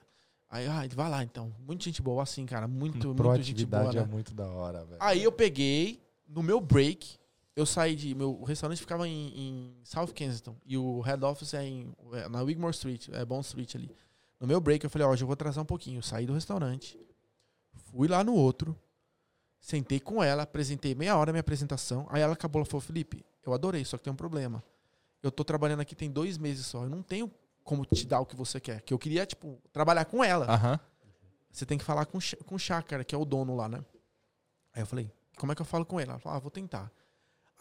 Aí, 0.49 0.67
ah, 0.67 0.83
vai 0.93 1.09
lá 1.09 1.23
então. 1.23 1.51
Muita 1.65 1.85
gente 1.85 2.01
boa 2.01 2.21
assim, 2.21 2.45
cara, 2.45 2.67
muito, 2.67 3.07
muito 3.07 3.41
gente 3.43 3.65
boa, 3.65 3.81
Proatividade 3.83 3.95
né? 3.95 4.03
é 4.03 4.05
muito 4.05 4.33
da 4.33 4.47
hora, 4.47 4.83
velho. 4.85 4.97
Aí 4.99 5.23
eu 5.23 5.31
peguei, 5.31 6.03
no 6.27 6.43
meu 6.43 6.59
break, 6.59 7.17
eu 7.55 7.65
saí 7.65 7.95
de. 7.95 8.15
Meu, 8.15 8.43
restaurante 8.43 8.79
ficava 8.79 9.07
em, 9.07 9.27
em 9.37 9.81
South 9.83 10.07
Kensington. 10.07 10.55
E 10.65 10.77
o 10.77 11.01
head 11.01 11.23
office 11.23 11.53
é, 11.53 11.63
em, 11.63 11.93
é 12.13 12.29
na 12.29 12.41
Wigmore 12.41 12.73
Street, 12.73 13.09
é 13.09 13.25
Bond 13.25 13.45
Street 13.45 13.75
ali. 13.75 13.91
No 14.39 14.47
meu 14.47 14.59
break, 14.59 14.83
eu 14.83 14.89
falei, 14.89 15.07
ó, 15.07 15.11
hoje 15.11 15.23
eu 15.23 15.27
vou 15.27 15.33
atrasar 15.33 15.61
um 15.61 15.67
pouquinho. 15.67 15.99
Eu 15.99 16.01
saí 16.01 16.25
do 16.25 16.33
restaurante, 16.33 16.99
fui 17.91 18.07
lá 18.07 18.23
no 18.23 18.33
outro, 18.33 18.75
sentei 19.59 19.99
com 19.99 20.23
ela, 20.23 20.43
apresentei 20.43 20.95
meia 20.95 21.15
hora 21.15 21.31
a 21.31 21.33
minha 21.33 21.41
apresentação. 21.41 22.07
Aí 22.09 22.21
ela 22.21 22.33
acabou, 22.33 22.59
ela 22.59 22.65
falou, 22.65 22.81
Felipe, 22.81 23.23
eu 23.45 23.53
adorei, 23.53 23.85
só 23.85 23.97
que 23.97 24.03
tem 24.03 24.13
um 24.13 24.15
problema. 24.15 24.63
Eu 25.21 25.31
tô 25.31 25.43
trabalhando 25.43 25.81
aqui 25.81 25.95
tem 25.95 26.09
dois 26.09 26.37
meses 26.37 26.65
só. 26.65 26.83
Eu 26.83 26.89
não 26.89 27.03
tenho 27.03 27.31
como 27.63 27.85
te 27.85 28.07
dar 28.07 28.19
o 28.19 28.25
que 28.25 28.35
você 28.35 28.59
quer. 28.59 28.81
Que 28.81 28.93
eu 28.93 28.97
queria, 28.97 29.25
tipo, 29.25 29.61
trabalhar 29.71 30.05
com 30.05 30.23
ela. 30.23 30.47
Você 31.51 31.65
tem 31.65 31.77
que 31.77 31.83
falar 31.83 32.05
com, 32.05 32.17
com 32.45 32.55
o 32.55 32.59
Chácara, 32.59 33.03
que 33.03 33.13
é 33.13 33.17
o 33.17 33.25
dono 33.25 33.55
lá, 33.55 33.67
né? 33.67 33.83
Aí 34.73 34.81
eu 34.81 34.87
falei, 34.87 35.11
como 35.37 35.51
é 35.51 35.55
que 35.55 35.61
eu 35.61 35.65
falo 35.65 35.85
com 35.85 35.99
ele? 35.99 36.09
Ela 36.09 36.19
falou, 36.19 36.37
ah, 36.37 36.39
vou 36.39 36.49
tentar. 36.49 36.91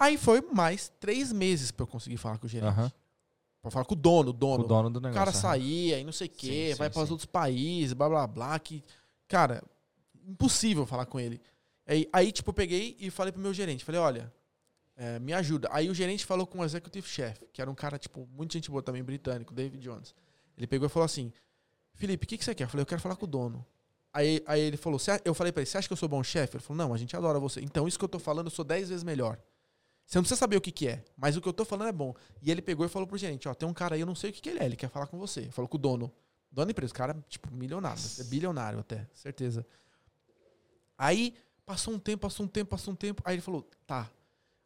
Aí 0.00 0.16
foi 0.16 0.40
mais 0.40 0.90
três 0.98 1.30
meses 1.30 1.70
pra 1.70 1.84
eu 1.84 1.86
conseguir 1.86 2.16
falar 2.16 2.38
com 2.38 2.46
o 2.46 2.48
gerente. 2.48 2.70
Aham. 2.70 2.90
Pra 3.60 3.70
falar 3.70 3.84
com 3.84 3.92
o 3.92 3.96
dono, 3.96 4.30
o 4.30 4.32
dono. 4.32 4.64
O 4.64 4.66
dono 4.66 4.88
do 4.90 4.96
O 4.96 5.02
negócio. 5.02 5.18
cara 5.18 5.30
aham. 5.30 5.38
saía 5.40 5.98
e 6.00 6.04
não 6.04 6.12
sei 6.12 6.26
o 6.26 6.30
quê, 6.30 6.70
Sim, 6.72 6.78
vai 6.78 6.88
para 6.88 7.02
os 7.02 7.10
outros 7.10 7.26
países, 7.26 7.92
blá 7.92 8.08
blá 8.08 8.26
blá. 8.26 8.58
Que, 8.58 8.82
cara, 9.28 9.62
impossível 10.26 10.86
falar 10.86 11.04
com 11.04 11.20
ele. 11.20 11.38
Aí, 11.86 12.08
aí, 12.12 12.32
tipo, 12.32 12.48
eu 12.50 12.54
peguei 12.54 12.96
e 12.98 13.10
falei 13.10 13.32
pro 13.32 13.42
meu 13.42 13.52
gerente, 13.52 13.84
falei, 13.84 14.00
olha, 14.00 14.32
é, 14.96 15.18
me 15.18 15.34
ajuda. 15.34 15.68
Aí 15.72 15.90
o 15.90 15.94
gerente 15.94 16.24
falou 16.24 16.46
com 16.46 16.60
o 16.60 16.64
executive 16.64 17.06
chef, 17.06 17.44
que 17.52 17.60
era 17.60 17.70
um 17.70 17.74
cara, 17.74 17.98
tipo, 17.98 18.26
muito 18.32 18.52
gente 18.54 18.70
boa 18.70 18.82
também, 18.82 19.02
britânico, 19.02 19.52
David 19.52 19.82
Jones. 19.82 20.14
Ele 20.56 20.66
pegou 20.66 20.86
e 20.86 20.88
falou 20.88 21.04
assim, 21.04 21.30
Felipe, 21.94 22.24
o 22.24 22.28
que, 22.28 22.38
que 22.38 22.44
você 22.44 22.54
quer? 22.54 22.64
Eu 22.64 22.68
falei, 22.68 22.82
eu 22.82 22.86
quero 22.86 23.00
falar 23.00 23.16
com 23.16 23.26
o 23.26 23.28
dono. 23.28 23.66
Aí, 24.12 24.42
aí 24.46 24.60
ele 24.60 24.76
falou, 24.78 24.98
eu 25.24 25.34
falei 25.34 25.52
pra 25.52 25.60
ele, 25.62 25.68
você 25.68 25.76
acha 25.76 25.86
que 25.88 25.92
eu 25.92 25.96
sou 25.96 26.08
bom 26.08 26.22
chefe? 26.22 26.56
Ele 26.56 26.62
falou, 26.64 26.78
não, 26.86 26.94
a 26.94 26.96
gente 26.96 27.14
adora 27.14 27.38
você. 27.38 27.60
Então, 27.60 27.86
isso 27.86 27.98
que 27.98 28.04
eu 28.04 28.08
tô 28.08 28.18
falando, 28.18 28.46
eu 28.46 28.50
sou 28.50 28.64
dez 28.64 28.88
vezes 28.88 29.04
melhor. 29.04 29.38
Você 30.10 30.18
não 30.18 30.24
precisa 30.24 30.40
saber 30.40 30.56
o 30.56 30.60
que, 30.60 30.72
que 30.72 30.88
é, 30.88 31.04
mas 31.16 31.36
o 31.36 31.40
que 31.40 31.48
eu 31.48 31.52
tô 31.52 31.64
falando 31.64 31.86
é 31.86 31.92
bom. 31.92 32.12
E 32.42 32.50
ele 32.50 32.60
pegou 32.60 32.84
e 32.84 32.88
falou 32.88 33.06
pro 33.06 33.16
gerente, 33.16 33.48
ó, 33.48 33.54
tem 33.54 33.68
um 33.68 33.72
cara 33.72 33.94
aí, 33.94 34.00
eu 34.00 34.06
não 34.06 34.16
sei 34.16 34.30
o 34.30 34.32
que, 34.32 34.40
que 34.40 34.48
ele 34.48 34.58
é, 34.58 34.64
ele 34.64 34.74
quer 34.74 34.90
falar 34.90 35.06
com 35.06 35.16
você. 35.16 35.48
Falou 35.52 35.68
com 35.68 35.76
o 35.76 35.80
dono. 35.80 36.12
Dono 36.50 36.66
da 36.66 36.72
empresa, 36.72 36.92
o 36.92 36.96
cara, 36.96 37.16
tipo, 37.28 37.48
milionário, 37.54 38.02
é 38.18 38.24
bilionário 38.24 38.80
até, 38.80 39.06
certeza. 39.14 39.64
Aí, 40.98 41.36
passou 41.64 41.94
um 41.94 41.98
tempo, 42.00 42.22
passou 42.22 42.44
um 42.44 42.48
tempo, 42.48 42.70
passou 42.70 42.92
um 42.92 42.96
tempo, 42.96 43.22
aí 43.24 43.36
ele 43.36 43.40
falou, 43.40 43.64
tá. 43.86 44.10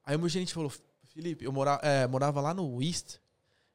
Aí 0.03 0.17
o 0.17 0.19
meu 0.19 0.31
gerente 0.31 0.55
falou, 0.55 0.73
Felipe, 1.13 1.45
eu 1.45 1.53
mora, 1.53 1.79
é, 1.83 2.07
morava 2.07 2.41
lá 2.41 2.55
no 2.55 2.83
East, 2.83 3.19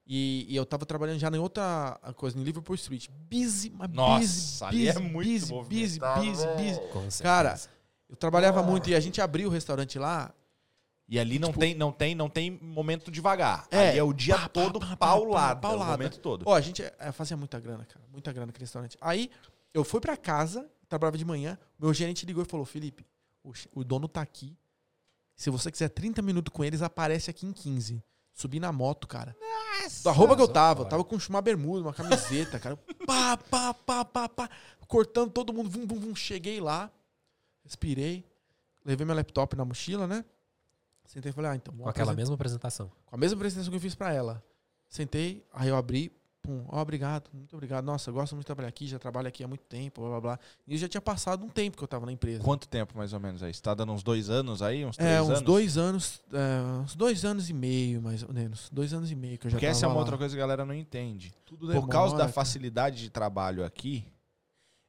e, 0.08 0.48
e 0.50 0.56
eu 0.56 0.66
tava 0.66 0.88
trabalhando 0.88 1.20
já 1.20 1.30
em 1.30 1.38
outra 1.38 2.00
coisa, 2.16 2.36
em 2.36 2.42
Liverpool 2.42 2.74
Street. 2.78 3.08
Busy, 3.30 3.70
mas 3.70 3.92
Nossa, 3.92 4.20
busy, 4.20 4.64
ali 4.64 4.88
é 4.88 4.94
busy, 4.94 5.08
muito 5.08 5.70
busy, 5.70 6.00
busy, 6.00 6.00
busy, 6.00 6.80
busy. 7.04 7.22
Cara, 7.22 7.60
eu 8.10 8.16
trabalhava 8.16 8.64
muito 8.64 8.90
e 8.90 8.96
a 8.96 9.00
gente 9.00 9.22
abriu 9.22 9.50
o 9.50 9.52
restaurante 9.52 10.00
lá. 10.00 10.34
E 11.12 11.20
ali 11.20 11.40
não, 11.40 11.48
Tipo- 11.50 11.60
tem, 11.62 11.74
não, 11.74 11.92
tem, 11.92 12.14
não 12.14 12.30
tem 12.30 12.52
momento 12.62 13.10
devagar. 13.10 13.68
É, 13.72 13.90
ali 13.90 13.98
é 13.98 14.04
o 14.04 14.14
dia 14.14 14.38
pá, 14.38 14.48
todo 14.48 14.80
pá, 14.80 14.88
pá, 14.90 14.96
paulado. 14.98 15.60
pá, 15.60 15.70
paulada. 15.70 15.90
O 15.90 15.92
momento 15.94 16.20
todo. 16.20 16.44
Ó, 16.46 16.54
a 16.54 16.62
gente 16.62 16.84
é, 16.84 17.12
fazia 17.12 17.36
muita 17.36 17.60
grana, 17.60 17.84
cara. 17.84 18.06
Muita 18.12 18.32
grana 18.32 18.46
naquele 18.46 18.66
restaurante. 18.66 18.96
Aí 19.02 19.32
eu 19.74 19.84
fui 19.84 20.00
pra 20.00 20.16
casa, 20.16 20.70
trabalhava 20.88 21.18
de 21.18 21.26
manhã. 21.26 21.58
Meu 21.80 21.92
gerente 21.96 22.28
ligou 22.28 22.44
e 22.44 22.46
falou: 22.46 22.64
Felipe, 22.64 23.04
o, 23.44 23.52
o 23.74 23.84
dono 23.84 24.08
tá 24.08 24.22
aqui. 24.22 24.56
Se 25.36 25.50
você 25.50 25.72
quiser 25.72 25.90
30 25.90 26.22
minutos 26.22 26.54
com 26.54 26.64
eles, 26.64 26.84
aparece 26.84 27.32
aqui 27.32 27.48
em 27.48 27.54
15. 27.54 28.04
Subi 28.32 28.60
na 28.60 28.72
moto, 28.72 29.08
cara. 29.08 29.36
Da 30.04 30.12
roupa 30.12 30.36
que 30.36 30.42
eu 30.44 30.48
tava. 30.48 30.84
Eu 30.84 30.86
tava 30.86 31.04
com 31.04 31.18
uma 31.30 31.42
bermuda, 31.42 31.82
uma 31.88 31.94
camiseta, 31.94 32.60
cara. 32.60 32.78
Pá, 33.08 33.36
pá, 33.36 33.74
pá, 33.74 34.06
pá, 34.06 34.30
pá. 34.30 34.50
Cortando 34.88 35.32
todo 35.32 35.52
mundo. 35.52 35.70
Vum, 35.70 35.88
vum, 35.88 36.00
vum. 36.00 36.16
Cheguei 36.16 36.62
lá. 36.62 36.92
Respirei. 37.64 38.24
Levei 38.86 39.06
meu 39.08 39.16
laptop 39.16 39.56
na 39.56 39.66
mochila, 39.66 40.06
né? 40.06 40.24
Sentei 41.10 41.32
e 41.32 41.34
falei, 41.34 41.50
ah, 41.52 41.56
então. 41.56 41.74
Com 41.74 41.90
aquela 41.90 42.12
apresentar- 42.12 42.16
mesma 42.16 42.36
apresentação. 42.36 42.92
com 43.08 43.16
a 43.16 43.18
mesma 43.18 43.36
apresentação 43.36 43.72
que 43.72 43.76
eu 43.78 43.82
fiz 43.82 43.96
pra 43.96 44.14
ela. 44.14 44.44
Sentei, 44.88 45.44
aí 45.52 45.68
eu 45.70 45.76
abri, 45.76 46.12
pum, 46.40 46.64
ó, 46.68 46.80
obrigado, 46.82 47.30
muito 47.34 47.52
obrigado. 47.56 47.84
Nossa, 47.84 48.12
eu 48.12 48.14
gosto 48.14 48.34
muito 48.34 48.44
de 48.44 48.46
trabalhar 48.46 48.70
aqui, 48.70 48.86
já 48.86 49.00
trabalho 49.00 49.28
aqui 49.28 49.44
há 49.44 49.48
muito 49.48 49.64
tempo, 49.64 50.02
blá 50.02 50.10
blá 50.12 50.22
blá. 50.22 50.40
E 50.68 50.78
já 50.78 50.88
tinha 50.88 51.02
passado 51.02 51.44
um 51.44 51.50
tempo 51.50 51.76
que 51.78 51.84
eu 51.84 51.88
tava 51.88 52.06
na 52.06 52.12
empresa. 52.12 52.44
Quanto 52.44 52.68
tempo 52.68 52.96
mais 52.96 53.12
ou 53.12 53.20
menos 53.20 53.42
aí? 53.42 53.52
Você 53.52 53.60
tá 53.62 53.74
dando 53.74 53.92
uns 53.92 54.04
dois 54.04 54.30
anos 54.30 54.62
aí? 54.62 54.86
Uns 54.86 54.98
três 54.98 55.12
É, 55.12 55.18
anos? 55.18 55.30
uns 55.30 55.42
dois 55.42 55.78
anos, 55.80 56.22
é, 56.32 56.62
uns 56.84 56.96
dois 56.96 57.26
anos 57.26 57.50
e 57.50 57.54
meio, 57.54 58.02
mais 58.04 58.22
ou 58.22 58.32
menos. 58.32 58.70
Dois 58.72 58.94
anos 58.94 59.10
e 59.12 59.16
meio 59.16 59.38
que 59.40 59.48
eu 59.48 59.52
já 59.52 59.56
Porque 59.58 59.66
tava 59.66 59.78
essa 59.78 59.86
é 59.86 59.88
uma 59.88 59.96
lá. 59.96 60.00
outra 60.02 60.16
coisa 60.18 60.36
que 60.36 60.40
a 60.40 60.44
galera 60.46 60.64
não 60.64 60.76
entende. 60.76 61.34
Tudo 61.44 61.72
Por 61.74 61.88
causa 61.88 62.12
da 62.14 62.18
demora, 62.18 62.18
cara. 62.20 62.32
facilidade 62.34 63.02
de 63.02 63.10
trabalho 63.10 63.64
aqui, 63.66 64.06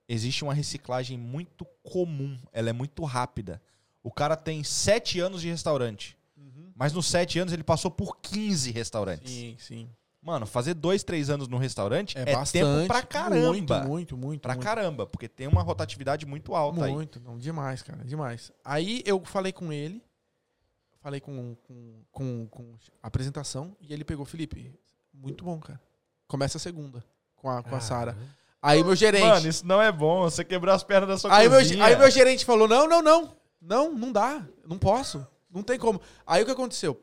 existe 0.09 0.45
uma 0.45 0.53
reciclagem 0.55 1.17
muito 1.19 1.65
comum. 1.83 2.39
Ela 2.53 2.71
é 2.71 2.73
muito 2.75 3.03
rápida. 3.05 3.61
O 4.03 4.11
cara 4.11 4.37
tem 4.37 4.65
sete 4.65 5.21
anos 5.21 5.41
de 5.43 5.49
restaurante. 5.49 6.17
Uhum. 6.37 6.73
Mas 6.75 6.93
nos 6.93 7.07
sete 7.07 7.39
anos 7.39 7.53
ele 7.53 7.63
passou 7.63 7.91
por 7.91 8.17
15 8.19 8.71
restaurantes. 8.71 9.31
Sim, 9.31 9.57
sim. 9.59 9.91
Mano, 10.23 10.47
fazer 10.47 10.75
dois, 10.75 11.03
três 11.03 11.31
anos 11.31 11.49
no 11.49 11.57
restaurante 11.57 12.17
é, 12.17 12.23
É, 12.23 12.25
tempo 12.25 12.39
bastante. 12.39 12.87
pra 12.87 13.03
caramba. 13.03 13.49
Muito, 13.49 13.75
muito, 13.75 14.17
muito. 14.17 14.41
Pra 14.43 14.55
muito. 14.55 14.65
caramba, 14.65 15.07
porque 15.07 15.27
tem 15.29 15.47
uma 15.47 15.63
rotatividade 15.63 16.27
muito 16.27 16.55
alta 16.55 16.85
aí. 16.85 16.93
Muito, 16.93 17.19
não, 17.21 17.39
demais, 17.39 17.83
cara, 17.83 18.05
demais. 18.05 18.53
Aí 18.63 19.03
eu 19.07 19.25
falei 19.25 19.51
com 19.51 19.73
ele, 19.73 20.03
falei 21.01 21.21
com, 21.21 21.57
com, 21.67 22.05
com, 22.13 22.47
com 22.49 22.75
a 23.03 23.07
apresentação, 23.07 23.75
e 23.81 23.95
ele 23.95 24.05
pegou, 24.05 24.27
Felipe, 24.27 24.79
muito 25.15 25.43
bom, 25.43 25.59
cara. 25.59 25.81
Começa 26.29 26.59
a 26.59 26.61
segunda, 26.61 27.03
com 27.35 27.49
a, 27.49 27.63
com 27.63 27.75
a 27.75 27.81
Sara. 27.81 28.17
Aí 28.63 28.85
meu 28.85 28.95
gerente. 28.95 29.25
Mano, 29.25 29.49
isso 29.49 29.67
não 29.67 29.81
é 29.81 29.91
bom. 29.91 30.23
Você 30.25 30.45
quebrou 30.45 30.75
as 30.75 30.85
pernas 30.85 31.09
da 31.09 31.17
sua 31.17 31.35
aí, 31.35 31.49
meu, 31.49 31.59
cozinha. 31.59 31.83
aí 31.83 31.97
meu 31.97 32.11
gerente 32.11 32.45
falou: 32.45 32.69
não, 32.69 32.87
não, 32.87 33.01
não. 33.01 33.35
Não, 33.61 33.93
não 33.93 34.11
dá. 34.11 34.47
Não 34.67 34.79
posso. 34.79 35.27
Não 35.51 35.63
tem 35.63 35.79
como. 35.79 36.01
Aí 36.27 36.43
o 36.43 36.47
que 36.47 36.53
aconteceu? 36.53 37.01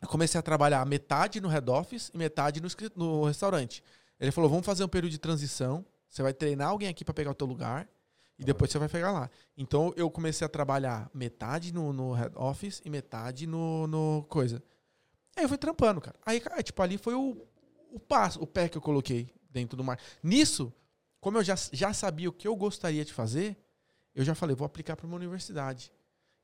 Eu 0.00 0.08
comecei 0.08 0.38
a 0.38 0.42
trabalhar 0.42 0.84
metade 0.86 1.40
no 1.40 1.48
head 1.48 1.68
office 1.70 2.10
e 2.14 2.18
metade 2.18 2.60
no, 2.60 2.68
no 2.94 3.24
restaurante. 3.24 3.82
Ele 4.18 4.30
falou: 4.30 4.48
vamos 4.48 4.64
fazer 4.64 4.84
um 4.84 4.88
período 4.88 5.10
de 5.10 5.18
transição. 5.18 5.84
Você 6.08 6.22
vai 6.22 6.32
treinar 6.32 6.68
alguém 6.68 6.88
aqui 6.88 7.04
pra 7.04 7.12
pegar 7.12 7.30
o 7.30 7.34
teu 7.34 7.46
lugar. 7.46 7.88
E 8.38 8.44
depois 8.44 8.70
você 8.70 8.78
vai 8.78 8.88
pegar 8.88 9.10
lá. 9.10 9.28
Então 9.56 9.92
eu 9.96 10.08
comecei 10.08 10.44
a 10.44 10.48
trabalhar 10.48 11.10
metade 11.12 11.74
no, 11.74 11.92
no 11.92 12.12
head 12.12 12.32
office 12.36 12.80
e 12.84 12.90
metade 12.90 13.46
no, 13.46 13.88
no 13.88 14.24
coisa. 14.28 14.62
Aí 15.36 15.44
eu 15.44 15.48
fui 15.48 15.58
trampando, 15.58 16.00
cara. 16.00 16.16
Aí, 16.24 16.40
tipo, 16.62 16.80
ali 16.82 16.96
foi 16.96 17.14
o, 17.14 17.36
o 17.90 17.98
passo, 17.98 18.40
o 18.40 18.46
pé 18.46 18.68
que 18.68 18.78
eu 18.78 18.82
coloquei 18.82 19.28
dentro 19.50 19.76
do 19.76 19.82
mar. 19.82 19.98
Nisso, 20.22 20.72
como 21.20 21.38
eu 21.38 21.44
já, 21.44 21.56
já 21.72 21.92
sabia 21.92 22.28
o 22.28 22.32
que 22.32 22.46
eu 22.46 22.54
gostaria 22.54 23.04
de 23.04 23.12
fazer, 23.12 23.56
eu 24.14 24.24
já 24.24 24.34
falei, 24.34 24.54
vou 24.54 24.66
aplicar 24.66 24.96
para 24.96 25.06
uma 25.06 25.16
universidade. 25.16 25.92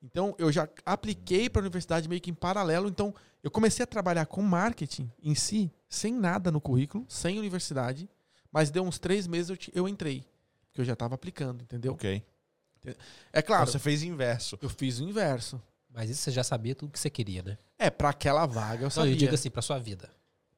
Então, 0.04 0.34
eu 0.38 0.52
já 0.52 0.68
apliquei 0.84 1.48
para 1.48 1.60
a 1.60 1.64
universidade 1.64 2.06
meio 2.08 2.20
que 2.20 2.30
em 2.30 2.34
paralelo. 2.34 2.88
Então, 2.88 3.14
eu 3.42 3.50
comecei 3.50 3.82
a 3.82 3.86
trabalhar 3.86 4.26
com 4.26 4.42
marketing 4.42 5.10
em 5.22 5.34
si, 5.34 5.72
sem 5.88 6.12
nada 6.12 6.52
no 6.52 6.60
currículo, 6.60 7.06
sem 7.08 7.38
universidade. 7.38 8.06
Mas 8.52 8.70
deu 8.70 8.84
uns 8.84 8.98
três 8.98 9.26
meses 9.26 9.48
eu, 9.50 9.56
ti- 9.56 9.72
eu 9.74 9.88
entrei. 9.88 10.24
Porque 10.68 10.82
eu 10.82 10.84
já 10.84 10.92
estava 10.92 11.14
aplicando, 11.14 11.62
entendeu? 11.62 11.92
Ok. 11.94 12.22
É 13.32 13.40
claro, 13.40 13.62
Então 13.62 13.72
você 13.72 13.78
fez 13.78 14.02
inverso. 14.02 14.58
eu 14.60 14.68
fiz 14.68 15.00
o 15.00 15.04
inverso. 15.04 15.60
Mas 15.88 16.10
isso 16.10 16.20
você 16.22 16.30
já 16.32 16.44
sabia 16.44 16.74
tudo 16.74 16.92
que 16.92 16.98
você 16.98 17.08
queria, 17.08 17.42
né? 17.42 17.56
É, 17.78 17.88
para 17.88 18.10
aquela 18.10 18.44
vaga 18.46 18.80
eu 18.80 18.84
Não, 18.84 18.90
sabia. 18.90 19.12
eu 19.12 19.16
digo 19.16 19.34
assim, 19.34 19.48
pra 19.48 19.62
sua 19.62 19.78
vida. 19.78 20.10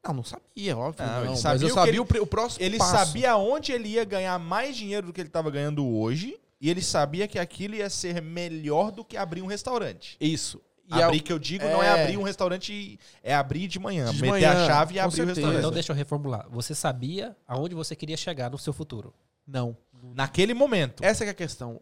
Não, 0.05 0.13
não 0.13 0.23
sabia, 0.23 0.77
óbvio. 0.77 1.05
Não, 1.05 1.13
Não, 1.13 1.19
ele 1.21 1.29
mas 1.29 1.39
sabia 1.39 1.61
eu 1.63 1.65
o 1.67 1.69
que 1.69 1.73
sabia 1.75 1.91
ele- 1.91 1.99
o, 1.99 2.05
pre- 2.05 2.19
o 2.19 2.27
próximo 2.27 2.65
Ele 2.65 2.77
passo. 2.77 2.91
sabia 2.91 3.37
onde 3.37 3.71
ele 3.71 3.89
ia 3.89 4.03
ganhar 4.03 4.37
mais 4.39 4.75
dinheiro 4.75 5.07
do 5.07 5.13
que 5.13 5.21
ele 5.21 5.29
estava 5.29 5.49
ganhando 5.49 5.85
hoje. 5.87 6.37
E 6.59 6.69
ele 6.69 6.81
sabia 6.81 7.27
que 7.27 7.37
aquilo 7.37 7.75
ia 7.75 7.89
ser 7.89 8.21
melhor 8.21 8.91
do 8.91 9.03
que 9.05 9.15
abrir 9.17 9.41
um 9.41 9.47
restaurante. 9.47 10.17
Isso. 10.19 10.61
E 10.89 10.93
abrir, 11.01 11.17
é 11.17 11.21
o- 11.21 11.23
que 11.23 11.33
eu 11.33 11.37
digo, 11.39 11.65
não 11.65 11.83
é 11.83 11.87
é- 11.87 12.03
abrir 12.03 12.17
um 12.17 12.23
restaurante, 12.23 12.71
e- 12.73 12.99
é 13.21 13.35
abrir 13.35 13.67
de 13.67 13.77
manhã. 13.77 14.05
De 14.05 14.21
meter 14.21 14.29
manhã, 14.29 14.51
a 14.63 14.67
chave 14.67 14.95
e 14.95 14.99
abrir 14.99 15.13
o 15.13 15.15
certeza. 15.17 15.35
restaurante. 15.41 15.59
Então 15.59 15.71
deixa 15.71 15.91
eu 15.91 15.95
reformular. 15.95 16.47
Você 16.49 16.73
sabia 16.73 17.35
aonde 17.47 17.75
você 17.75 17.95
queria 17.95 18.15
chegar 18.17 18.49
no 18.49 18.57
seu 18.57 18.71
futuro. 18.73 19.13
Não. 19.45 19.77
Naquele 20.15 20.53
momento. 20.53 21.03
Essa 21.03 21.23
que 21.25 21.29
é 21.29 21.31
a 21.31 21.35
questão. 21.35 21.81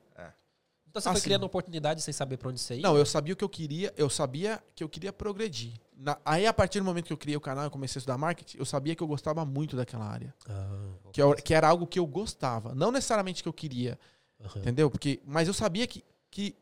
Então 0.90 1.02
você 1.02 1.10
foi 1.10 1.18
Assim. 1.18 1.24
criando 1.26 1.44
oportunidade 1.44 2.02
sem 2.02 2.14
saber 2.14 2.38
pra 2.38 2.50
onde 2.50 2.60
você 2.60 2.76
ia? 2.76 2.82
Não, 2.82 2.96
eu 2.98 3.06
sabia 3.06 3.34
o 3.34 3.36
que 3.38 3.44
eu 3.44 3.50
queria, 3.50 3.94
eu 3.98 4.10
sabia 4.10 4.64
que 4.74 4.82
eu 4.82 4.88
queria 4.88 5.12
progredir. 5.12 5.74
Na- 5.98 6.18
aí, 6.26 6.48
a 6.48 6.54
partir 6.54 6.80
do 6.80 6.86
momento 6.86 7.06
que 7.08 7.12
eu 7.14 7.18
criei 7.18 7.36
o 7.36 7.42
canal 7.42 7.68
e 7.68 7.70
comecei 7.70 8.00
a 8.00 8.02
estudar 8.02 8.18
marketing, 8.18 8.58
eu 8.58 8.66
sabia 8.66 8.96
que 8.96 9.04
eu 9.04 9.08
gostava 9.08 9.44
muito 9.46 9.76
daquela 9.76 10.06
área. 10.06 10.34
Ah, 10.50 10.94
Que, 11.12 11.22
eu- 11.22 11.36
que 11.36 11.54
era 11.54 11.68
algo 11.68 11.86
que 11.86 12.00
eu 12.00 12.08
gostava. 12.08 12.74
Não 12.74 12.92
necessariamente 12.94 13.44
que 13.44 13.50
eu 13.50 13.54
queria, 13.54 14.00
aham. 14.42 14.60
entendeu? 14.62 14.90
Porque, 14.90 15.22
mas 15.26 15.48
eu 15.48 15.54
sabia 15.54 15.86
que, 15.88 16.04
que 16.30 16.56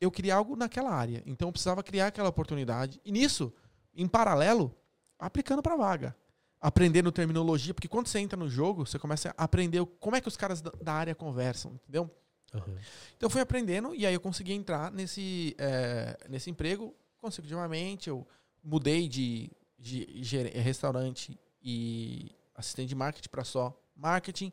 eu 0.00 0.10
queria 0.10 0.34
algo 0.34 0.56
naquela 0.56 0.90
área. 0.90 1.22
Então 1.26 1.48
eu 1.48 1.52
precisava 1.52 1.82
criar 1.82 2.08
aquela 2.08 2.28
oportunidade. 2.28 3.00
E 3.04 3.12
nisso, 3.12 3.52
em 3.94 4.08
paralelo, 4.08 4.74
aplicando 5.18 5.62
pra 5.62 5.76
vaga. 5.76 6.16
Aprendendo 6.60 7.10
terminologia, 7.10 7.74
porque 7.74 7.88
quando 7.88 8.06
você 8.06 8.20
entra 8.20 8.38
no 8.38 8.48
jogo, 8.48 8.86
você 8.86 8.96
começa 8.98 9.34
a 9.36 9.44
aprender 9.44 9.84
como 9.98 10.14
é 10.14 10.20
que 10.20 10.28
os 10.28 10.36
caras 10.36 10.60
da, 10.60 10.92
área 10.92 11.14
conversam, 11.14 11.72
entendeu? 11.74 12.08
Aham. 12.54 12.76
Então 13.16 13.26
eu 13.26 13.30
fui 13.30 13.40
aprendendo 13.40 13.94
e 13.94 14.06
aí 14.06 14.14
eu 14.14 14.20
consegui 14.20 14.52
entrar 14.52 14.92
nesse, 14.92 15.56
eh, 15.58 16.16
nesse 16.28 16.50
emprego 16.50 16.94
consecutivamente. 17.18 18.08
Eu 18.08 18.26
mudei 18.62 19.08
de, 19.08 19.50
de 19.78 20.22
gere- 20.22 20.50
restaurante 20.50 21.36
e 21.60 22.30
assistente 22.54 22.90
de 22.90 22.94
marketing 22.94 23.28
para 23.28 23.42
só 23.44 23.76
marketing. 23.96 24.52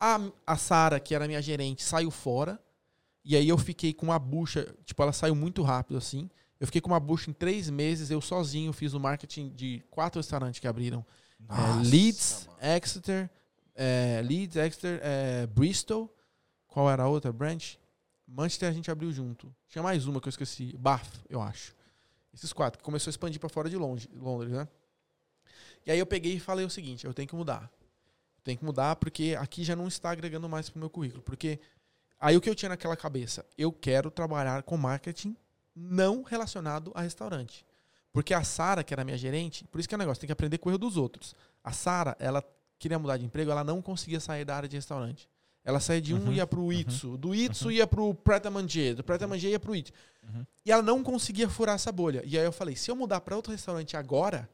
A, 0.00 0.20
a 0.46 0.56
Sara, 0.56 1.00
que 1.00 1.14
era 1.14 1.26
minha 1.26 1.42
gerente, 1.42 1.82
saiu 1.82 2.10
fora. 2.10 2.60
E 3.24 3.36
aí 3.36 3.48
eu 3.48 3.58
fiquei 3.58 3.92
com 3.92 4.06
uma 4.06 4.18
bucha, 4.18 4.74
tipo, 4.84 5.02
ela 5.02 5.12
saiu 5.12 5.34
muito 5.34 5.62
rápido 5.62 5.98
assim. 5.98 6.30
Eu 6.58 6.66
fiquei 6.66 6.80
com 6.80 6.88
uma 6.88 7.00
bucha 7.00 7.30
em 7.30 7.32
três 7.32 7.68
meses, 7.70 8.10
eu 8.10 8.20
sozinho 8.20 8.72
fiz 8.72 8.94
o 8.94 9.00
marketing 9.00 9.50
de 9.50 9.82
quatro 9.90 10.18
restaurantes 10.18 10.60
que 10.60 10.66
abriram. 10.66 11.04
É, 11.48 11.52
Nossa, 11.52 11.88
Leeds, 11.88 12.48
mano. 12.48 12.76
Exeter, 12.76 13.30
é, 13.74 14.22
Leeds, 14.24 14.56
Exeter, 14.56 15.00
é, 15.02 15.46
Bristol. 15.46 16.12
Qual 16.66 16.90
era 16.90 17.04
a 17.04 17.08
outra 17.08 17.32
branch? 17.32 17.78
Manchester 18.26 18.68
a 18.68 18.72
gente 18.72 18.90
abriu 18.90 19.12
junto. 19.12 19.54
Tinha 19.68 19.82
mais 19.82 20.06
uma 20.06 20.20
que 20.20 20.28
eu 20.28 20.30
esqueci. 20.30 20.76
Bath, 20.76 21.14
eu 21.28 21.40
acho. 21.40 21.74
Esses 22.34 22.52
quatro, 22.52 22.78
que 22.78 22.84
começou 22.84 23.08
a 23.08 23.12
expandir 23.12 23.40
pra 23.40 23.48
fora 23.48 23.70
de 23.70 23.76
Londres, 23.76 24.08
Londres, 24.14 24.52
né? 24.52 24.68
E 25.86 25.90
aí 25.90 25.98
eu 25.98 26.06
peguei 26.06 26.34
e 26.34 26.40
falei 26.40 26.64
o 26.64 26.70
seguinte, 26.70 27.06
eu 27.06 27.14
tenho 27.14 27.26
que 27.26 27.34
mudar. 27.34 27.70
Eu 28.48 28.54
tenho 28.54 28.58
que 28.60 28.64
mudar 28.64 28.96
porque 28.96 29.36
aqui 29.38 29.62
já 29.62 29.76
não 29.76 29.86
está 29.86 30.10
agregando 30.10 30.48
mais 30.48 30.70
pro 30.70 30.80
meu 30.80 30.88
currículo. 30.88 31.22
Porque 31.22 31.60
aí 32.18 32.34
o 32.34 32.40
que 32.40 32.48
eu 32.48 32.54
tinha 32.54 32.70
naquela 32.70 32.96
cabeça? 32.96 33.44
Eu 33.58 33.70
quero 33.70 34.10
trabalhar 34.10 34.62
com 34.62 34.74
marketing 34.78 35.36
não 35.76 36.22
relacionado 36.22 36.90
a 36.94 37.02
restaurante. 37.02 37.66
Porque 38.10 38.32
a 38.32 38.42
Sara, 38.42 38.82
que 38.82 38.94
era 38.94 39.04
minha 39.04 39.18
gerente, 39.18 39.64
por 39.64 39.78
isso 39.78 39.86
que 39.86 39.94
é 39.94 39.96
um 39.96 39.98
negócio, 39.98 40.20
tem 40.22 40.28
que 40.28 40.32
aprender 40.32 40.56
com 40.56 40.70
o 40.70 40.72
erro 40.72 40.78
dos 40.78 40.96
outros. 40.96 41.36
A 41.62 41.72
Sara, 41.72 42.16
ela 42.18 42.42
queria 42.78 42.98
mudar 42.98 43.18
de 43.18 43.26
emprego, 43.26 43.50
ela 43.50 43.62
não 43.62 43.82
conseguia 43.82 44.18
sair 44.18 44.46
da 44.46 44.56
área 44.56 44.68
de 44.68 44.76
restaurante. 44.76 45.28
Ela 45.62 45.78
saía 45.78 46.00
de 46.00 46.14
um 46.14 46.24
Uhum, 46.24 46.32
ia 46.32 46.46
pro 46.46 46.72
Itsu, 46.72 47.18
do 47.18 47.34
Itsu 47.34 47.70
ia 47.70 47.86
pro 47.86 48.14
Pret 48.14 48.46
a 48.46 48.50
Manger, 48.50 48.94
do 48.94 49.04
Pret 49.04 49.22
a 49.22 49.28
Manger 49.28 49.50
ia 49.50 49.60
pro 49.60 49.76
Itsu. 49.76 49.92
Uhum. 50.22 50.46
E 50.64 50.72
ela 50.72 50.82
não 50.82 51.02
conseguia 51.02 51.50
furar 51.50 51.74
essa 51.74 51.92
bolha. 51.92 52.22
E 52.24 52.38
aí 52.38 52.44
eu 52.46 52.52
falei, 52.52 52.74
se 52.74 52.90
eu 52.90 52.96
mudar 52.96 53.20
para 53.20 53.36
outro 53.36 53.52
restaurante 53.52 53.94
agora, 53.94 54.48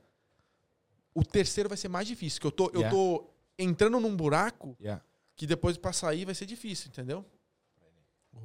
o 1.14 1.24
terceiro 1.24 1.68
vai 1.68 1.78
ser 1.78 1.88
mais 1.88 2.08
difícil, 2.08 2.40
que 2.40 2.46
eu 2.48 2.50
tô, 2.50 2.66
eu 2.74 2.80
Yeah. 2.80 2.90
tô 2.90 3.33
entrando 3.58 3.98
num 4.00 4.14
buraco 4.16 4.76
Yeah. 4.80 5.02
que 5.36 5.46
depois 5.46 5.76
pra 5.76 5.92
sair 5.92 6.24
vai 6.24 6.34
ser 6.34 6.46
difícil, 6.46 6.88
entendeu? 6.88 7.24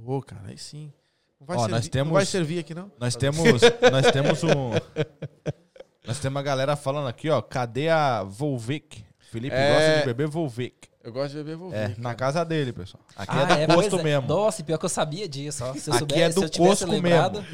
Ô, 0.06 0.22
cara, 0.22 0.48
aí 0.50 0.58
sim. 0.58 0.92
Não 1.40 1.48
vai, 1.48 1.58
Ó, 1.58 1.60
servir, 1.62 1.72
nós 1.76 1.84
não 1.86 1.90
temos- 1.92 2.14
vai 2.14 2.26
servir 2.26 2.60
aqui, 2.60 2.76
não? 2.76 2.92
Nós 3.00 3.16
temos, 3.16 3.40
nós 3.92 4.12
temos 4.12 4.44
um. 4.44 4.72
Nós 6.06 6.18
temos 6.18 6.36
uma 6.36 6.42
galera 6.42 6.76
falando 6.76 7.08
aqui, 7.08 7.30
ó. 7.30 7.40
Cadê 7.40 7.88
a 7.90 8.24
Volvic? 8.24 9.06
Felipe 9.20 9.56
É. 9.56 9.74
gosta 9.74 10.00
de 10.00 10.06
beber 10.08 10.28
Volvic. 10.28 10.90
Eu 11.04 11.14
gosto 11.14 11.32
de 11.32 11.38
beber 11.38 11.56
vou 11.56 11.72
É, 11.74 11.94
na 12.00 12.16
casa 12.16 12.44
dele, 12.44 12.74
pessoal. 12.74 13.04
Aqui 13.16 13.32
Ah, 13.38 13.60
é 13.60 13.68
do 13.68 13.76
Costo 13.76 14.00
é. 14.00 14.04
mesmo. 14.04 14.28
Nossa, 14.28 14.64
pior 14.64 14.78
que 14.80 14.86
eu 14.86 14.90
sabia 14.90 15.30
disso, 15.30 15.64
ó. 15.64 15.74
Se 15.76 15.90
eu 15.90 15.94
Aqui 15.94 16.20
é 16.22 16.30
do 16.30 16.50
Cosco 16.52 16.90
lembrado. 16.90 17.46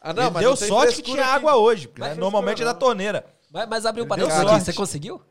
Ah, 0.00 0.10
Ele 0.10 0.20
mas 0.30 0.40
deu 0.42 0.50
não 0.50 0.56
sorte 0.56 0.96
que 0.96 1.02
tinha 1.02 1.22
aqui. 1.22 1.34
água 1.36 1.56
hoje, 1.56 1.90
Não 1.98 2.06
né, 2.06 2.14
normalmente 2.14 2.60
é 2.60 2.64
da 2.66 2.74
torneira. 2.74 3.24
Mas, 3.50 3.68
mas 3.68 3.86
abriu 3.86 4.04
o 4.04 4.08
sorte. 4.08 4.50
aqui, 4.50 4.60
você 4.64 4.72
conseguiu? 4.74 5.22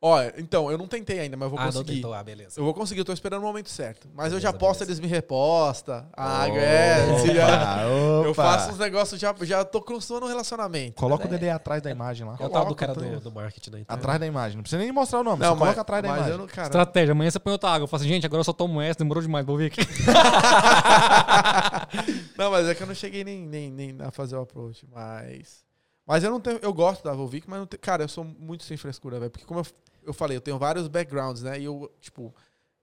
Ó, 0.00 0.22
então, 0.36 0.70
eu 0.70 0.78
não 0.78 0.86
tentei 0.86 1.18
ainda, 1.18 1.36
mas 1.36 1.46
eu 1.46 1.50
vou 1.50 1.58
ah, 1.58 1.64
não 1.64 1.72
conseguir. 1.72 1.96
tentou, 1.96 2.14
ah, 2.14 2.22
beleza. 2.22 2.60
Eu 2.60 2.64
vou 2.64 2.72
conseguir, 2.72 3.00
eu 3.00 3.04
tô 3.04 3.12
esperando 3.12 3.42
o 3.42 3.46
momento 3.46 3.68
certo. 3.68 4.08
Mas 4.14 4.32
eu 4.32 4.38
já 4.38 4.52
Beleza, 4.52 4.58
posto, 4.66 4.80
beleza. 4.80 5.00
eles 5.00 5.02
me 5.10 5.12
reposta. 5.12 6.08
A 6.16 6.42
água 6.44 6.56
é. 6.56 7.34
já- 7.34 7.82
Eu 7.82 8.30
opa. 8.30 8.34
faço 8.44 8.70
uns 8.70 8.78
negócios, 8.78 9.20
já, 9.20 9.34
já 9.42 9.64
tô 9.64 9.82
construindo 9.82 10.26
um 10.26 10.28
relacionamento. 10.28 10.92
Coloca 10.94 11.26
o 11.26 11.28
DD 11.28 11.50
atrás 11.50 11.82
da 11.82 11.90
imagem 11.90 12.24
lá. 12.24 12.36
É 12.38 12.46
o 12.46 12.48
tal 12.48 12.66
do 12.66 12.76
cara 12.76 12.94
do, 12.94 13.20
do 13.20 13.32
marketing, 13.32 13.70
né? 13.70 13.80
Então, 13.80 13.96
Atrás 13.96 14.20
da 14.20 14.26
imagem. 14.26 14.54
Não 14.56 14.62
precisa 14.62 14.80
nem 14.80 14.92
mostrar 14.92 15.18
o 15.18 15.24
nome, 15.24 15.42
Não, 15.42 15.50
mas, 15.50 15.58
coloca 15.58 15.80
atrás 15.80 16.00
da 16.02 16.08
imagem. 16.10 16.30
eu 16.30 16.38
não, 16.38 16.46
cara. 16.46 16.68
Estratégia. 16.68 17.10
Amanhã 17.10 17.30
você 17.32 17.40
põe 17.40 17.52
outra 17.52 17.70
água. 17.70 17.82
Eu 17.82 17.88
falo 17.88 18.00
assim, 18.00 18.08
gente, 18.08 18.24
agora 18.24 18.38
eu 18.40 18.44
só 18.44 18.52
tomo 18.52 18.80
essa, 18.80 19.00
demorou 19.00 19.20
demais, 19.20 19.44
vou 19.44 19.56
ver 19.56 19.66
aqui. 19.66 19.80
não, 22.38 22.50
mas 22.52 22.68
é 22.68 22.74
que 22.74 22.82
eu 22.82 22.86
não 22.86 22.94
cheguei 22.94 23.24
nem, 23.24 23.44
nem, 23.46 23.68
nem 23.70 23.96
a 24.00 24.10
fazer 24.12 24.36
o 24.36 24.40
approach, 24.42 24.86
mas. 24.92 25.64
Mas 26.06 26.22
eu 26.24 26.30
não 26.30 26.40
tenho. 26.40 26.58
Eu 26.62 26.72
gosto 26.72 27.02
da 27.04 27.12
Volvic, 27.12 27.48
mas 27.50 27.58
não 27.58 27.66
tenho, 27.66 27.80
cara, 27.80 28.04
eu 28.04 28.08
sou 28.08 28.22
muito 28.24 28.62
sem 28.64 28.76
frescura, 28.76 29.18
velho. 29.18 29.30
Porque 29.30 29.44
como 29.44 29.60
eu, 29.60 29.66
eu 30.08 30.14
falei, 30.14 30.36
eu 30.36 30.40
tenho 30.40 30.58
vários 30.58 30.88
backgrounds, 30.88 31.42
né? 31.42 31.58
E 31.60 31.64
eu, 31.64 31.92
tipo, 32.00 32.34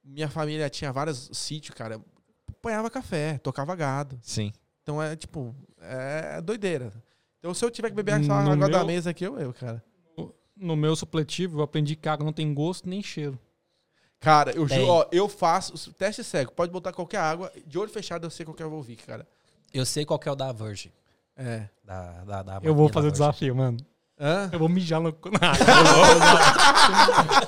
minha 0.03 0.29
família 0.29 0.69
tinha 0.69 0.91
vários 0.91 1.29
sítios, 1.33 1.75
cara. 1.75 1.99
Apanhava 2.49 2.89
café, 2.89 3.37
tocava 3.39 3.75
gado. 3.75 4.19
Sim. 4.21 4.53
Então 4.83 5.01
é 5.01 5.15
tipo, 5.15 5.55
é 5.81 6.41
doideira. 6.41 6.91
Então 7.39 7.53
se 7.53 7.63
eu 7.65 7.71
tiver 7.71 7.89
que 7.89 7.95
beber 7.95 8.19
essa 8.21 8.33
água 8.33 8.55
da 8.55 8.77
meu- 8.77 8.85
mesa 8.85 9.09
aqui, 9.09 9.23
eu, 9.25 9.39
eu, 9.39 9.53
cara. 9.53 9.83
No 10.55 10.75
meu 10.75 10.95
supletivo, 10.95 11.59
eu 11.59 11.63
aprendi 11.63 11.95
que 11.95 12.07
a 12.07 12.13
água 12.13 12.23
não 12.25 12.31
tem 12.31 12.53
gosto 12.53 12.87
nem 12.87 13.03
cheiro. 13.03 13.37
Cara, 14.19 14.51
eu 14.51 14.67
juro, 14.67 14.87
ó, 14.87 15.05
eu 15.11 15.27
faço 15.27 15.91
teste 15.93 16.23
cego. 16.23 16.51
Pode 16.51 16.71
botar 16.71 16.93
qualquer 16.93 17.17
água, 17.19 17.51
de 17.67 17.77
olho 17.77 17.89
fechado 17.89 18.25
eu 18.25 18.29
sei 18.31 18.45
qual 18.45 18.55
que 18.55 18.63
é 18.63 18.65
o 18.65 18.69
Volvic, 18.69 19.05
cara. 19.05 19.27
Eu 19.73 19.85
sei 19.85 20.05
qual 20.05 20.17
que 20.17 20.29
é 20.29 20.31
o 20.31 20.35
da 20.35 20.51
Virgin. 20.53 20.91
É. 21.35 21.67
Da, 21.83 22.23
da, 22.23 22.43
da 22.43 22.59
Eu 22.63 22.73
vou 22.73 22.87
fazer 22.87 23.07
o 23.07 23.11
da 23.11 23.13
desafio, 23.17 23.55
mano. 23.55 23.77
Hã? 24.19 24.49
Eu 24.51 24.59
vou 24.59 24.69
mijar 24.69 25.01
no... 25.01 25.09
na 25.41 25.51
água. 25.51 25.65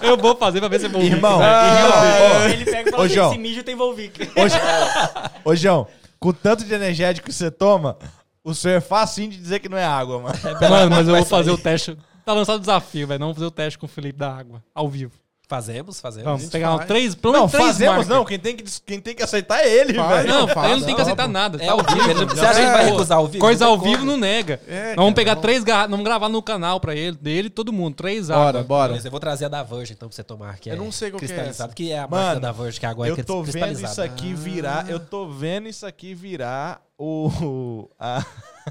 Eu 0.01 0.17
vou 0.17 0.35
fazer 0.35 0.59
pra 0.59 0.67
ver 0.67 0.79
se 0.79 0.85
eu 0.87 0.89
vou 0.89 1.01
Irmão, 1.01 1.39
Ah, 1.41 2.43
irmão, 2.43 2.49
Ele 2.49 2.65
pega 2.65 2.89
e 2.89 2.91
fala 2.91 3.03
Ô, 3.03 3.05
assim, 3.05 3.15
João. 3.15 3.31
esse 3.31 3.39
mijo 3.39 3.63
tem 3.63 3.75
Volvic. 3.75 4.29
ô, 5.45 5.55
João, 5.55 5.87
com 6.19 6.29
o 6.29 6.33
tanto 6.33 6.65
de 6.65 6.73
energético 6.73 7.27
que 7.27 7.33
você 7.33 7.49
toma, 7.49 7.97
o 8.43 8.53
senhor 8.53 8.75
é 8.77 8.81
facinho 8.81 9.29
de 9.31 9.37
dizer 9.37 9.59
que 9.59 9.69
não 9.69 9.77
é 9.77 9.85
água, 9.85 10.19
mano. 10.19 10.35
Mano, 10.69 10.89
mas 10.91 11.07
eu 11.07 11.15
vou 11.15 11.25
fazer 11.25 11.51
o 11.51 11.57
teste. 11.57 11.97
Tá 12.25 12.33
lançado 12.33 12.57
o 12.57 12.59
desafio, 12.59 13.07
velho. 13.07 13.19
Não 13.19 13.27
vou 13.27 13.35
fazer 13.35 13.45
o 13.45 13.51
teste 13.51 13.79
com 13.79 13.85
o 13.85 13.89
Felipe 13.89 14.19
da 14.19 14.35
água, 14.35 14.61
ao 14.75 14.89
vivo. 14.89 15.13
Fazemos, 15.49 16.01
fazemos. 16.01 16.25
Vamos 16.25 16.45
pegar 16.49 16.73
um, 16.73 16.77
faz. 16.77 16.87
três, 16.89 17.15
pelo 17.15 17.31
Não, 17.33 17.47
três 17.47 17.65
fazemos 17.67 17.95
marcas. 17.95 18.07
não. 18.09 18.25
Quem 18.25 18.37
tem, 18.37 18.53
que, 18.57 18.65
quem 18.85 18.99
tem 18.99 19.15
que 19.15 19.23
aceitar 19.23 19.61
é 19.63 19.69
ele, 19.73 19.93
Faz. 19.93 20.09
velho. 20.23 20.27
Não, 20.27 20.47
faz, 20.49 20.71
ele 20.71 20.79
não 20.81 20.85
tem 20.85 20.95
que 20.95 21.01
aceitar 21.01 21.27
nada. 21.29 21.57
É 21.63 21.67
tá 21.67 21.71
ao 21.71 21.77
vivo. 21.77 22.09
ele- 22.11 22.25
Você 22.25 22.45
acha 22.45 22.59
que 22.59 22.65
vai 22.71 22.85
recusar 22.85 23.17
ao 23.17 23.27
vivo? 23.27 23.39
Coisa 23.39 23.63
Não 23.63 23.71
ao 23.71 23.79
vivo 23.79 24.03
não 24.05 24.17
nega. 24.17 24.59
É, 24.67 24.93
Vamos 24.95 25.11
cara, 25.11 25.15
pegar 25.15 25.35
não- 25.35 25.41
três 25.41 25.63
garrafas, 25.63 25.91
vamos 25.91 26.03
gravar 26.05 26.27
no 26.27 26.41
canal 26.41 26.81
pra 26.81 26.93
ele, 26.93 27.15
dele, 27.15 27.49
todo 27.49 27.71
mundo. 27.71 27.95
Três 27.95 28.27
Bora, 28.27 28.49
águas. 28.49 28.65
bora. 28.65 28.87
Beleza, 28.89 29.07
eu 29.07 29.11
vou 29.11 29.19
trazer 29.21 29.45
a 29.45 29.47
da 29.47 29.63
Virgin, 29.63 29.93
então, 29.93 30.09
pra 30.09 30.15
você 30.17 30.23
tomar. 30.23 30.57
Que 30.59 30.69
Eu 30.69 30.73
é 30.73 30.75
não 30.75 30.91
sei 30.91 31.11
qual 31.11 31.19
que 31.19 31.25
é 31.25 31.27
cristalizado, 31.29 31.73
que 31.73 31.91
é 31.93 31.99
a 31.99 32.07
Mano, 32.09 32.23
marca 32.25 32.39
da 32.41 32.51
Virgin, 32.51 32.79
que 32.81 32.85
a 32.85 32.89
água 32.89 33.07
é 33.07 33.11
Eu 33.11 33.23
tô 33.23 33.41
vendo 33.41 33.81
isso 33.81 34.01
aqui 34.01 34.33
virar. 34.33 34.89
Eu 34.89 34.99
tô 34.99 35.29
vendo 35.29 35.69
isso 35.69 35.85
aqui 35.85 36.13
virar 36.13 36.81
o. 36.99 37.87
a- 37.97 38.25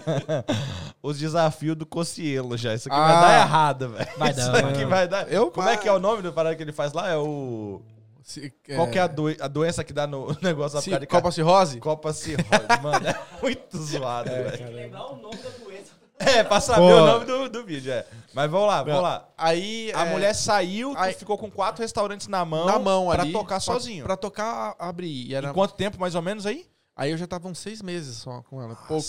os 1.03 1.19
desafios 1.19 1.77
do 1.77 1.87
Cocielo 1.87 2.57
já. 2.57 2.75
Isso 2.75 2.89
aqui 2.89 2.97
vai 2.99 3.15
Ah. 3.15 3.21
dar 3.21 3.41
errado, 3.41 3.89
velho. 3.91 4.09
Vai 4.19 4.31
Isso 4.31 4.41
não, 4.41 4.53
vai 4.53 4.65
aqui 4.65 4.83
não. 4.83 4.89
vai 4.91 5.09
dar. 5.09 5.33
Eu- 5.33 5.51
Como 5.51 5.69
é 5.69 5.77
que 5.77 5.89
é 5.89 5.93
o 5.93 5.99
nome 5.99 6.23
do 6.23 6.33
parada 6.33 6.55
que 6.57 6.63
ele 6.63 6.73
faz 6.73 6.93
lá? 6.93 7.09
É 7.11 7.17
o. 7.17 7.81
Se- 8.23 8.53
Qual 8.75 8.89
que 8.91 8.99
é 8.99 9.03
a, 9.03 9.07
doen- 9.07 9.37
a 9.41 9.47
doença 9.47 9.85
que 9.85 9.93
dá 9.93 10.07
no 10.07 10.37
negócio 10.43 10.77
da 10.77 10.83
se- 10.83 10.99
de 10.99 11.07
Copa 11.07 11.31
cirrose? 11.31 11.79
Copa 11.79 12.13
cirrose, 12.13 12.47
mano. 12.83 13.07
É 13.07 13.17
muito 13.41 13.79
zoado, 13.79 14.31
velho. 14.31 14.75
Lembrar 14.75 15.07
o 15.13 15.17
nome 15.17 15.37
da 15.37 15.51
doença. 15.65 15.97
É, 16.19 16.43
pra 16.43 16.61
saber 16.63 16.81
Pô. 16.81 17.03
o 17.03 17.07
nome 17.07 17.25
do, 17.27 17.49
do 17.51 17.65
vídeo, 17.65 17.93
é. 17.93 18.07
Mas 18.33 18.51
vamos 18.51 18.67
lá, 18.69 18.83
vamos 18.83 19.03
lá. 19.03 19.29
Aí. 19.37 19.93
A 19.95 20.07
é, 20.07 20.11
mulher 20.13 20.35
saiu, 20.35 20.93
tu 20.95 20.99
aí- 20.99 21.13
ficou 21.13 21.37
com 21.37 21.51
quatro 21.51 21.83
restaurantes 21.83 22.27
na 22.27 22.43
mão, 22.45 22.65
na 22.65 22.79
mão 22.79 23.09
pra 23.11 23.23
ali. 23.23 23.33
tocar 23.33 23.61
sozinho. 23.61 24.03
Pra 24.05 24.17
tocar, 24.17 24.75
abrir. 24.79 25.27
E 25.29 25.35
era- 25.35 25.51
Em 25.51 25.53
quanto 25.53 25.75
tempo, 25.75 26.01
mais 26.01 26.15
ou 26.15 26.23
menos, 26.23 26.47
aí? 26.47 26.67
Aí 26.97 27.11
eu 27.11 27.19
já 27.19 27.27
tava 27.27 27.47
uns 27.47 27.59
seis 27.59 27.83
meses 27.83 28.17
só 28.17 28.41
com 28.49 28.61
ela, 28.63 28.75
pouco. 28.75 29.05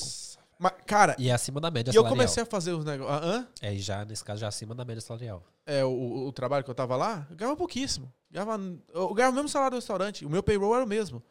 Mas, 0.59 0.73
cara, 0.85 1.15
E 1.19 1.29
é 1.29 1.33
acima 1.33 1.59
da 1.61 1.69
média 1.69 1.91
e 1.91 1.95
eu 1.95 2.01
salarial. 2.01 2.15
comecei 2.17 2.43
a 2.43 2.45
fazer 2.45 2.71
os 2.71 2.83
negócios. 2.83 3.21
Hã? 3.31 3.47
É, 3.61 3.73
e 3.73 3.79
já, 3.79 4.03
nesse 4.05 4.23
caso, 4.23 4.41
já 4.41 4.47
acima 4.47 4.73
da 4.73 4.83
média 4.83 5.01
salarial. 5.01 5.43
É, 5.65 5.83
o- 5.85 6.27
o, 6.27 6.31
trabalho 6.31 6.63
que 6.63 6.69
eu 6.71 6.75
tava 6.75 6.95
lá, 6.95 7.27
eu 7.29 7.35
ganhava 7.35 7.55
pouquíssimo. 7.57 8.11
Ganhava, 8.31 8.59
eu 8.93 9.13
ganhava 9.13 9.31
o 9.33 9.35
mesmo 9.35 9.49
salário 9.49 9.71
do 9.71 9.79
restaurante. 9.79 10.25
O 10.25 10.29
meu 10.29 10.41
payroll 10.41 10.75
era 10.75 10.83
o 10.83 10.87
mesmo. 10.87 11.21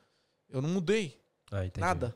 Eu 0.49 0.63
não 0.63 0.69
mudei. 0.69 1.19
Ah, 1.51 1.65
entendi. 1.65 1.81
Nada. 1.87 2.15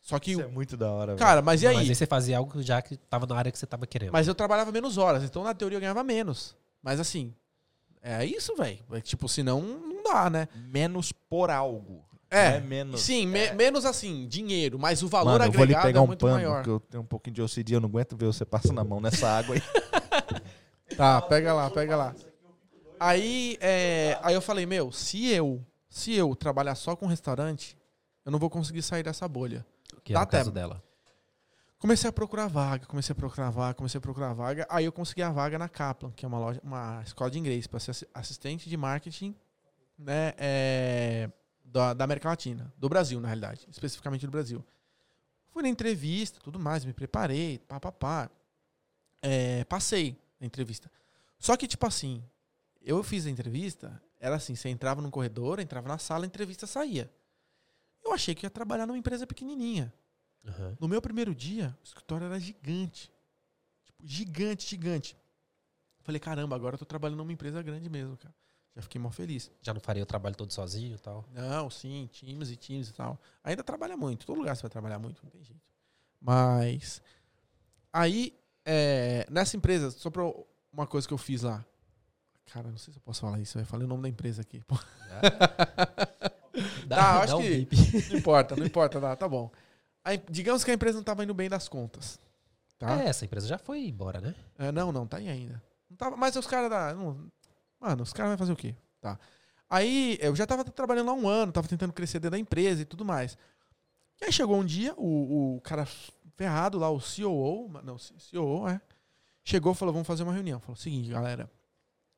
Só 0.00 0.18
que. 0.18 0.30
Isso 0.32 0.40
é 0.40 0.46
muito 0.46 0.76
da 0.76 0.90
hora, 0.90 1.06
velho. 1.12 1.18
cara, 1.18 1.42
mas 1.42 1.62
e 1.62 1.66
aí? 1.66 1.74
Mas 1.74 1.88
aí 1.88 1.94
você 1.94 2.06
fazia 2.06 2.38
algo 2.38 2.62
já 2.62 2.80
que 2.80 2.96
tava 2.96 3.26
na 3.26 3.36
área 3.36 3.52
que 3.52 3.58
você 3.58 3.66
tava 3.66 3.86
querendo. 3.86 4.12
Mas 4.12 4.26
eu 4.26 4.34
trabalhava 4.34 4.72
menos 4.72 4.96
horas, 4.96 5.22
então 5.22 5.42
na 5.44 5.52
teoria 5.54 5.76
eu 5.76 5.80
ganhava 5.80 6.02
menos. 6.02 6.56
Mas 6.82 6.98
assim, 7.00 7.34
é 8.00 8.24
isso, 8.24 8.56
velho. 8.56 8.78
É, 8.92 9.00
Tipo, 9.00 9.28
senão 9.28 9.60
não 9.60 10.02
dá, 10.02 10.30
né? 10.30 10.48
Menos 10.54 11.12
por 11.12 11.50
algo. 11.50 12.07
É, 12.30 12.56
é 12.56 12.60
menos. 12.60 13.00
Sim, 13.00 13.26
me- 13.26 13.52
menos 13.52 13.84
assim, 13.86 14.26
dinheiro, 14.28 14.78
mas 14.78 15.02
o 15.02 15.08
valor 15.08 15.32
Mano, 15.32 15.44
eu 15.46 15.52
vou 15.52 15.62
ali 15.62 15.72
agregado 15.74 15.86
pegar 15.86 16.00
é 16.00 16.02
um 16.02 16.06
muito 16.06 16.20
pano, 16.20 16.34
maior. 16.34 16.56
porque 16.56 16.70
eu 16.70 16.80
tenho 16.80 17.02
um 17.02 17.06
pouquinho 17.06 17.34
de 17.34 17.42
OCD, 17.42 17.74
eu 17.76 17.80
não 17.80 17.88
aguento 17.88 18.16
ver 18.16 18.26
você 18.26 18.44
passando 18.44 18.78
a 18.80 18.84
mão 18.84 19.00
nessa 19.00 19.28
água 19.28 19.54
aí. 19.54 19.62
Tá, 20.96 21.20
pega 21.22 21.52
lá, 21.54 21.70
pega 21.70 21.96
lá. 21.96 22.14
Aí, 22.98 23.56
é, 23.60 24.18
aí 24.22 24.34
eu 24.34 24.40
falei, 24.40 24.66
meu, 24.66 24.90
se 24.90 25.28
eu, 25.28 25.64
se 25.88 26.12
eu 26.14 26.34
trabalhar 26.34 26.74
só 26.74 26.96
com 26.96 27.06
restaurante, 27.06 27.76
eu 28.24 28.32
não 28.32 28.38
vou 28.38 28.50
conseguir 28.50 28.82
sair 28.82 29.02
dessa 29.04 29.28
bolha. 29.28 29.64
que 30.02 30.12
dá 30.12 30.20
é 30.20 30.22
o 30.24 30.26
caso 30.26 30.44
tempo. 30.46 30.54
dela. 30.54 30.82
Comecei 31.78 32.10
a 32.10 32.12
procurar 32.12 32.48
vaga, 32.48 32.84
comecei 32.86 33.12
a 33.12 33.16
procurar 33.16 33.50
vaga, 33.50 33.74
comecei 33.74 33.98
a 33.98 34.00
procurar 34.00 34.32
vaga. 34.32 34.66
Aí 34.68 34.84
eu 34.86 34.90
consegui 34.90 35.22
a 35.22 35.30
vaga 35.30 35.56
na 35.58 35.68
Kaplan, 35.68 36.10
que 36.10 36.24
é 36.24 36.28
uma 36.28 36.38
loja, 36.40 36.60
uma 36.64 37.00
escola 37.06 37.30
de 37.30 37.38
inglês, 37.38 37.68
para 37.68 37.78
ser 37.78 37.92
assi- 37.92 38.08
assistente 38.12 38.68
de 38.68 38.76
marketing, 38.76 39.36
né, 39.96 40.32
é, 40.36 41.30
da, 41.72 41.94
da 41.94 42.04
América 42.04 42.28
Latina, 42.28 42.72
do 42.76 42.88
Brasil, 42.88 43.20
na 43.20 43.28
realidade, 43.28 43.66
especificamente 43.70 44.26
do 44.26 44.30
Brasil. 44.30 44.64
Fui 45.50 45.62
na 45.62 45.68
entrevista, 45.68 46.40
tudo 46.40 46.58
mais, 46.58 46.84
me 46.84 46.92
preparei, 46.92 47.58
pá, 47.58 47.80
pá, 47.80 47.92
pá. 47.92 48.30
É, 49.20 49.64
passei 49.64 50.16
na 50.40 50.46
entrevista. 50.46 50.90
Só 51.38 51.56
que, 51.56 51.66
tipo 51.66 51.86
assim, 51.86 52.22
eu 52.80 53.02
fiz 53.02 53.26
a 53.26 53.30
entrevista, 53.30 54.00
era 54.20 54.36
assim, 54.36 54.54
você 54.54 54.68
entrava 54.68 55.00
num 55.00 55.10
corredor, 55.10 55.60
entrava 55.60 55.88
na 55.88 55.98
sala, 55.98 56.24
a 56.24 56.26
entrevista 56.26 56.66
saía. 56.66 57.10
Eu 58.04 58.12
achei 58.12 58.34
que 58.34 58.46
ia 58.46 58.50
trabalhar 58.50 58.86
numa 58.86 58.98
empresa 58.98 59.26
pequenininha. 59.26 59.92
Aham. 60.46 60.76
No 60.80 60.88
meu 60.88 61.02
primeiro 61.02 61.34
dia, 61.34 61.76
o 61.80 61.84
escritório 61.84 62.26
era 62.26 62.38
gigante. 62.38 63.12
Tipo, 63.84 64.06
gigante, 64.06 64.66
gigante. 64.68 65.16
Falei, 66.00 66.20
caramba, 66.20 66.56
agora 66.56 66.74
eu 66.74 66.78
tô 66.78 66.86
trabalhando 66.86 67.18
numa 67.18 67.32
empresa 67.32 67.62
grande 67.62 67.88
mesmo, 67.90 68.16
cara. 68.16 68.34
Fiquei 68.82 69.00
mó 69.00 69.10
feliz. 69.10 69.50
Já 69.62 69.72
não 69.74 69.80
faria 69.80 70.02
o 70.02 70.06
trabalho 70.06 70.34
todo 70.36 70.52
sozinho 70.52 70.94
e 70.94 70.98
tal. 70.98 71.24
Não, 71.32 71.68
sim, 71.70 72.08
times 72.12 72.50
e 72.50 72.56
times 72.56 72.88
e 72.88 72.92
tal. 72.94 73.18
Ainda 73.42 73.62
trabalha 73.64 73.96
muito. 73.96 74.26
Todo 74.26 74.38
lugar 74.38 74.54
você 74.56 74.62
vai 74.62 74.70
trabalhar 74.70 74.98
muito, 74.98 75.20
não 75.22 75.30
tem 75.30 75.42
jeito. 75.42 75.60
Mas. 76.20 77.00
Aí, 77.92 78.34
é, 78.64 79.26
nessa 79.30 79.56
empresa, 79.56 79.90
só 79.90 80.10
pra 80.10 80.22
uma 80.72 80.86
coisa 80.86 81.06
que 81.08 81.14
eu 81.14 81.18
fiz 81.18 81.42
lá. 81.42 81.64
Cara, 82.52 82.68
não 82.70 82.78
sei 82.78 82.92
se 82.92 82.98
eu 82.98 83.02
posso 83.02 83.20
falar 83.20 83.38
isso. 83.40 83.58
Eu 83.58 83.66
falei 83.66 83.84
o 83.84 83.88
nome 83.88 84.02
da 84.02 84.08
empresa 84.08 84.42
aqui. 84.42 84.62
Pô, 84.64 84.76
Tá, 86.88 87.22
acho 87.22 87.36
um 87.36 87.42
que- 87.42 87.66
bip. 87.66 88.08
não 88.10 88.18
importa, 88.18 88.56
não 88.56 88.66
importa, 88.66 89.00
tá, 89.00 89.14
tá 89.16 89.28
bom. 89.28 89.50
Aí, 90.04 90.20
digamos 90.30 90.64
que 90.64 90.70
a 90.70 90.74
empresa 90.74 90.96
não 90.96 91.04
tava 91.04 91.22
indo 91.22 91.34
bem 91.34 91.48
das 91.48 91.68
contas. 91.68 92.18
Tá? 92.78 93.00
É, 93.02 93.08
essa 93.08 93.24
empresa 93.24 93.46
já 93.46 93.58
foi 93.58 93.86
embora, 93.86 94.20
né? 94.20 94.34
É, 94.58 94.72
não, 94.72 94.90
não, 94.92 95.06
tá 95.06 95.18
aí 95.18 95.28
ainda. 95.28 95.62
Não 95.90 95.96
tava, 95.96 96.16
mas 96.16 96.34
os 96.36 96.46
caras 96.46 96.70
da. 96.70 96.94
não- 96.94 97.30
mano, 97.80 98.02
os 98.02 98.12
caras 98.12 98.30
vão 98.30 98.38
fazer 98.38 98.52
o 98.52 98.56
quê? 98.56 98.74
Tá. 99.00 99.18
Aí 99.70 100.18
eu 100.20 100.34
já 100.34 100.46
tava 100.46 100.64
trabalhando 100.64 101.10
há 101.10 101.14
um 101.14 101.28
ano, 101.28 101.52
tava 101.52 101.68
tentando 101.68 101.92
crescer 101.92 102.18
dentro 102.18 102.32
da 102.32 102.38
empresa 102.38 102.82
e 102.82 102.84
tudo 102.84 103.04
mais. 103.04 103.36
E 104.20 104.24
aí 104.24 104.32
chegou 104.32 104.56
um 104.56 104.64
dia, 104.64 104.94
o, 104.96 105.56
o 105.56 105.60
cara 105.60 105.86
ferrado 106.36 106.78
lá, 106.78 106.90
o 106.90 107.68
ma- 107.68 107.82
não, 107.82 107.96
COO, 108.32 108.68
é. 108.68 108.80
Chegou 109.44 109.72
e 109.72 109.74
falou: 109.74 109.92
vamos 109.92 110.06
fazer 110.06 110.22
uma 110.22 110.32
reunião. 110.32 110.60
Falou: 110.60 110.76
seguinte, 110.76 111.10
galera, 111.10 111.50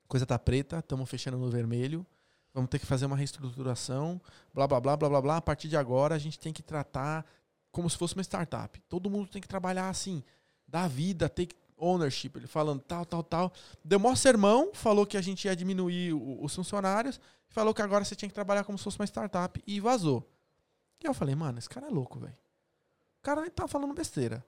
coisa 0.06 0.24
tá 0.24 0.38
preta, 0.38 0.78
estamos 0.78 1.08
fechando 1.08 1.38
no 1.38 1.50
vermelho, 1.50 2.06
vamos 2.54 2.70
ter 2.70 2.78
que 2.78 2.86
fazer 2.86 3.06
uma 3.06 3.16
reestruturação, 3.16 4.20
blá 4.54 4.66
blá 4.66 4.80
blá 4.80 4.96
blá 4.96 5.08
blá 5.08 5.22
blá. 5.22 5.36
A 5.38 5.42
partir 5.42 5.68
de 5.68 5.76
agora 5.76 6.14
a 6.14 6.18
gente 6.18 6.38
tem 6.38 6.52
que 6.52 6.62
tratar 6.62 7.26
como 7.70 7.88
se 7.88 7.96
fosse 7.96 8.14
uma 8.14 8.22
startup. 8.22 8.80
Todo 8.88 9.10
mundo 9.10 9.28
tem 9.28 9.40
que 9.40 9.48
trabalhar 9.48 9.88
assim, 9.88 10.22
dar 10.66 10.88
vida, 10.88 11.28
take 11.28 11.54
ownership. 11.80 12.32
Ele 12.36 12.46
falando 12.46 12.80
tal, 12.82 13.04
tal, 13.04 13.22
tal. 13.22 13.52
Deu 13.84 13.98
maior 13.98 14.16
sermão, 14.16 14.70
falou 14.74 15.06
que 15.06 15.16
a 15.16 15.20
gente 15.20 15.46
ia 15.46 15.56
diminuir 15.56 16.12
o- 16.12 16.44
os 16.44 16.54
funcionários, 16.54 17.20
falou 17.48 17.72
que 17.74 17.82
agora 17.82 18.04
você 18.04 18.14
tinha 18.14 18.28
que 18.28 18.34
trabalhar 18.34 18.64
como 18.64 18.76
se 18.78 18.84
fosse 18.84 18.98
uma 18.98 19.06
startup 19.06 19.62
e 19.66 19.80
vazou. 19.80 20.28
E 21.02 21.06
eu 21.06 21.14
falei, 21.14 21.34
mano, 21.34 21.58
esse 21.58 21.68
cara 21.68 21.86
é 21.86 21.90
louco, 21.90 22.18
velho. 22.20 22.36
O 23.18 23.22
cara 23.22 23.48
tá 23.50 23.66
falando 23.66 23.94
besteira. 23.94 24.44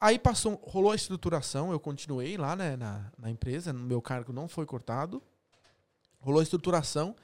Aí 0.00 0.18
passou, 0.18 0.54
rolou 0.64 0.92
a 0.92 0.94
estruturação, 0.94 1.72
eu 1.72 1.80
continuei 1.80 2.36
lá 2.36 2.54
né, 2.54 2.76
na, 2.76 3.10
na 3.18 3.30
empresa, 3.30 3.72
no 3.72 3.80
meu 3.84 4.02
cargo 4.02 4.32
não 4.32 4.46
foi 4.48 4.66
cortado. 4.66 5.22
Rolou 6.20 6.40
a 6.40 6.42
estruturação. 6.42 7.14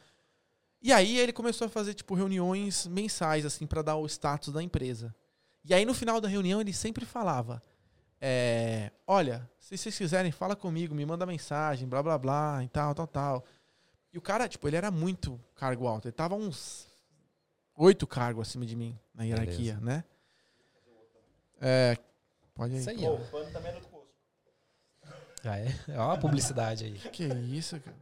E 0.83 0.93
aí 0.93 1.19
ele 1.19 1.33
começou 1.33 1.67
a 1.67 1.71
fazer 1.71 1.93
tipo 1.95 2.15
reuniões 2.15 2.87
mensais 2.87 3.45
assim 3.45 3.67
para 3.67 3.83
dar 3.83 3.97
o 3.97 4.07
status 4.07 4.53
da 4.53 4.63
empresa. 4.63 5.15
E 5.65 5.75
aí 5.75 5.85
no 5.85 5.93
final 5.93 6.21
da 6.21 6.29
reunião 6.29 6.61
ele 6.61 6.73
sempre 6.73 7.05
falava: 7.05 7.63
é, 8.21 8.91
olha, 9.07 9.49
se 9.59 9.77
vocês 9.79 9.97
quiserem, 9.97 10.31
fala 10.33 10.55
comigo, 10.57 10.95
me 10.95 11.05
manda 11.07 11.25
mensagem, 11.27 11.89
blá 11.89 12.03
blá 12.03 12.19
blá, 12.19 12.63
e 12.65 12.69
tal, 12.69 12.95
tal, 12.95 13.07
tal. 13.07 13.45
E 14.13 14.19
o 14.19 14.21
cara, 14.21 14.49
tipo, 14.49 14.67
ele 14.69 14.77
era 14.77 14.91
muito 14.91 15.41
cargo 15.55 15.87
alto. 15.87 16.07
Ele 16.09 16.13
tava 16.13 16.35
uns 16.35 16.89
oito 17.77 18.07
cargos 18.07 18.49
acima 18.49 18.67
de 18.67 18.75
mim 18.77 18.99
na 19.15 19.25
hierarquia, 19.25 19.77
né? 19.81 20.05
É, 21.61 21.97
pode 22.55 22.75
aí. 22.75 22.81
Isso 22.81 22.91
aí, 22.91 23.05
ó. 23.07 23.19
Já 25.43 25.57
é. 25.59 25.69
É 25.89 25.99
uma 25.99 26.19
publicidade 26.19 26.85
aí. 26.85 26.99
Que 27.11 27.25
isso, 27.25 27.81
cara? 27.81 27.97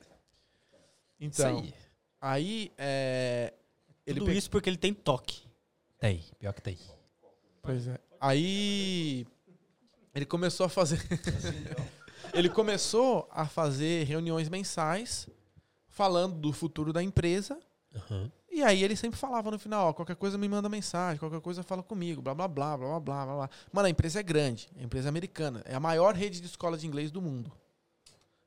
Isso 0.00 0.10
Então, 1.20 1.58
aí. 1.60 1.74
aí, 2.20 2.72
é, 2.76 3.54
ele 4.06 4.20
Tudo 4.20 4.30
pe- 4.30 4.36
isso 4.36 4.50
porque 4.50 4.68
ele 4.68 4.76
tem 4.76 4.92
toque. 4.92 5.46
Tem, 5.98 6.24
pior 6.38 6.52
que 6.52 6.62
tem. 6.62 6.78
Pois 7.62 7.86
é. 7.88 7.98
Aí 8.20 9.26
ele 10.18 10.26
começou 10.26 10.66
a 10.66 10.68
fazer 10.68 11.00
ele 12.34 12.48
começou 12.48 13.28
a 13.30 13.46
fazer 13.46 14.04
reuniões 14.04 14.48
mensais 14.48 15.28
falando 15.88 16.34
do 16.34 16.52
futuro 16.52 16.92
da 16.92 17.02
empresa. 17.02 17.58
E 18.50 18.62
aí 18.62 18.82
ele 18.82 18.96
sempre 18.96 19.18
falava 19.18 19.50
no 19.50 19.58
final, 19.58 19.88
ó, 19.88 19.92
qualquer 19.92 20.16
coisa 20.16 20.36
me 20.36 20.48
manda 20.48 20.68
mensagem, 20.68 21.18
qualquer 21.18 21.40
coisa 21.40 21.62
fala 21.62 21.82
comigo, 21.82 22.20
blá 22.20 22.34
blá 22.34 22.48
blá, 22.48 22.76
blá 22.76 23.00
blá 23.00 23.24
blá 23.24 23.34
blá. 23.36 23.50
Mano, 23.72 23.86
a 23.86 23.90
empresa 23.90 24.18
é 24.18 24.22
grande, 24.22 24.68
é 24.76 24.80
a 24.80 24.84
empresa 24.84 25.08
americana, 25.08 25.62
é 25.64 25.74
a 25.74 25.80
maior 25.80 26.14
rede 26.14 26.40
de 26.40 26.46
escola 26.46 26.76
de 26.76 26.86
inglês 26.86 27.10
do 27.10 27.22
mundo. 27.22 27.52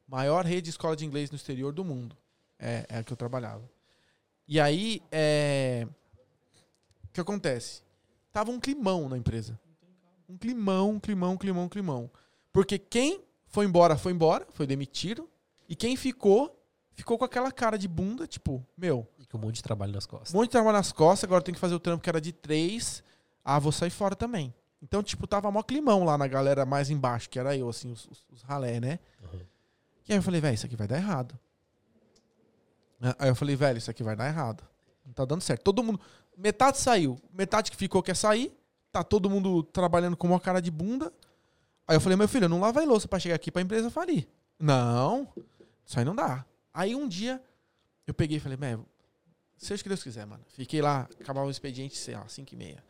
Maior 0.08 0.46
rede 0.46 0.64
de 0.64 0.70
escola 0.72 0.96
de 0.96 1.06
inglês 1.06 1.32
no 1.32 1.38
exterior 1.38 1.72
do 1.72 1.86
mundo. 1.86 2.18
É, 2.60 2.86
é 2.90 2.98
a 2.98 3.04
que 3.04 3.14
eu 3.14 3.18
trabalhava. 3.18 3.64
E 4.48 4.60
aí, 4.60 5.02
é... 5.12 5.88
o 7.06 7.14
que 7.14 7.22
acontece? 7.22 7.82
Tava 8.34 8.52
um 8.52 8.60
climão 8.60 9.08
na 9.08 9.18
empresa. 9.18 9.58
Um 10.32 10.38
climão, 10.38 10.92
um 10.92 11.00
climão, 11.00 11.34
um 11.34 11.38
climão, 11.38 11.64
um 11.66 11.70
climão. 11.70 12.12
Porque 12.54 12.80
quem 12.80 13.22
foi 13.48 13.66
embora, 13.66 13.98
foi 13.98 14.12
embora, 14.14 14.48
foi 14.52 14.66
demitido. 14.66 15.30
E 15.68 15.76
quem 15.76 15.96
ficou, 15.98 16.58
ficou 16.94 17.18
com 17.18 17.26
aquela 17.26 17.52
cara 17.52 17.78
de 17.78 17.88
bunda, 17.88 18.26
tipo, 18.26 18.66
meu, 18.78 19.08
E 19.20 19.26
com 19.26 19.38
um 19.38 19.42
monte 19.42 19.56
de 19.56 19.64
trabalho 19.64 19.92
nas 19.92 20.06
costas. 20.06 20.34
um 20.34 20.38
monte 20.38 20.48
de 20.48 20.52
trabalho 20.52 20.78
nas 20.78 20.92
costas, 20.92 21.26
agora 21.26 21.44
tem 21.44 21.54
que 21.54 21.60
fazer 21.60 21.76
o 21.76 21.80
trampo 21.80 22.02
que 22.04 22.10
era 22.10 22.22
de 22.22 22.32
três. 22.32 23.04
Ah, 23.44 23.60
vou 23.60 23.72
sair 23.72 23.90
fora 23.90 24.16
também. 24.16 24.54
Então, 24.82 25.04
tipo, 25.04 25.28
tava 25.28 25.52
mó 25.52 25.62
climão 25.62 26.04
lá 26.04 26.18
na 26.18 26.28
galera 26.28 26.66
mais 26.66 26.90
embaixo, 26.90 27.30
que 27.30 27.38
era 27.38 27.56
eu, 27.56 27.70
assim, 27.70 27.92
os, 27.92 28.08
os, 28.08 28.26
os 28.32 28.42
ralé, 28.42 28.80
né? 28.80 29.00
Uhum. 29.22 29.40
E 30.08 30.14
aí 30.14 30.18
eu 30.20 30.24
falei, 30.24 30.40
velho, 30.42 30.56
isso 30.56 30.66
aqui 30.66 30.76
vai 30.76 30.88
dar 30.88 30.98
errado. 30.98 31.38
Ah, 33.02 33.16
Aí 33.20 33.30
eu 33.30 33.36
falei, 33.36 33.56
velho, 33.56 33.78
isso 33.78 33.92
aqui 33.92 34.04
vai 34.04 34.16
dar 34.16 34.28
errado. 34.28 34.64
Não 35.06 35.14
tá 35.14 35.26
dando 35.26 35.42
certo. 35.42 35.64
Todo 35.64 35.84
mundo. 35.84 36.00
Metade 36.38 36.78
saiu, 36.78 37.20
metade 37.34 37.70
que 37.70 37.78
ficou 37.78 38.02
quer 38.02 38.16
sair. 38.16 38.56
Tá 38.92 39.04
todo 39.04 39.30
mundo 39.30 39.64
trabalhando 39.64 40.18
com 40.18 40.28
uma 40.28 40.40
cara 40.40 40.62
de 40.62 40.70
bunda. 40.70 41.14
Aí 41.88 41.96
eu 41.96 42.02
falei, 42.02 42.18
meu 42.18 42.28
filho, 42.28 42.50
não 42.50 42.60
lava 42.60 42.82
a 42.82 42.86
louça 42.86 43.08
pra 43.08 43.20
chegar 43.20 43.36
aqui 43.36 43.52
pra 43.52 43.62
empresa 43.62 43.90
falir. 43.90 44.28
Não, 44.60 45.28
isso 45.86 45.98
aí 45.98 46.06
não 46.06 46.16
dá. 46.16 46.46
Aí 46.74 46.96
um 46.96 47.08
dia 47.08 47.42
eu 48.06 48.14
peguei 48.14 48.38
e 48.38 48.40
falei, 48.40 48.58
meu, 48.58 48.86
seja 49.58 49.80
o 49.80 49.84
que 49.84 49.90
Deus 49.90 50.04
quiser, 50.04 50.26
mano. 50.26 50.44
Fiquei 50.50 50.82
lá, 50.82 51.08
acabava 51.20 51.48
o 51.48 51.52
expediente, 51.52 51.98
sei 51.98 52.16
lá, 52.16 52.28
5 52.28 52.54
e 52.54 52.58
meia. 52.58 52.84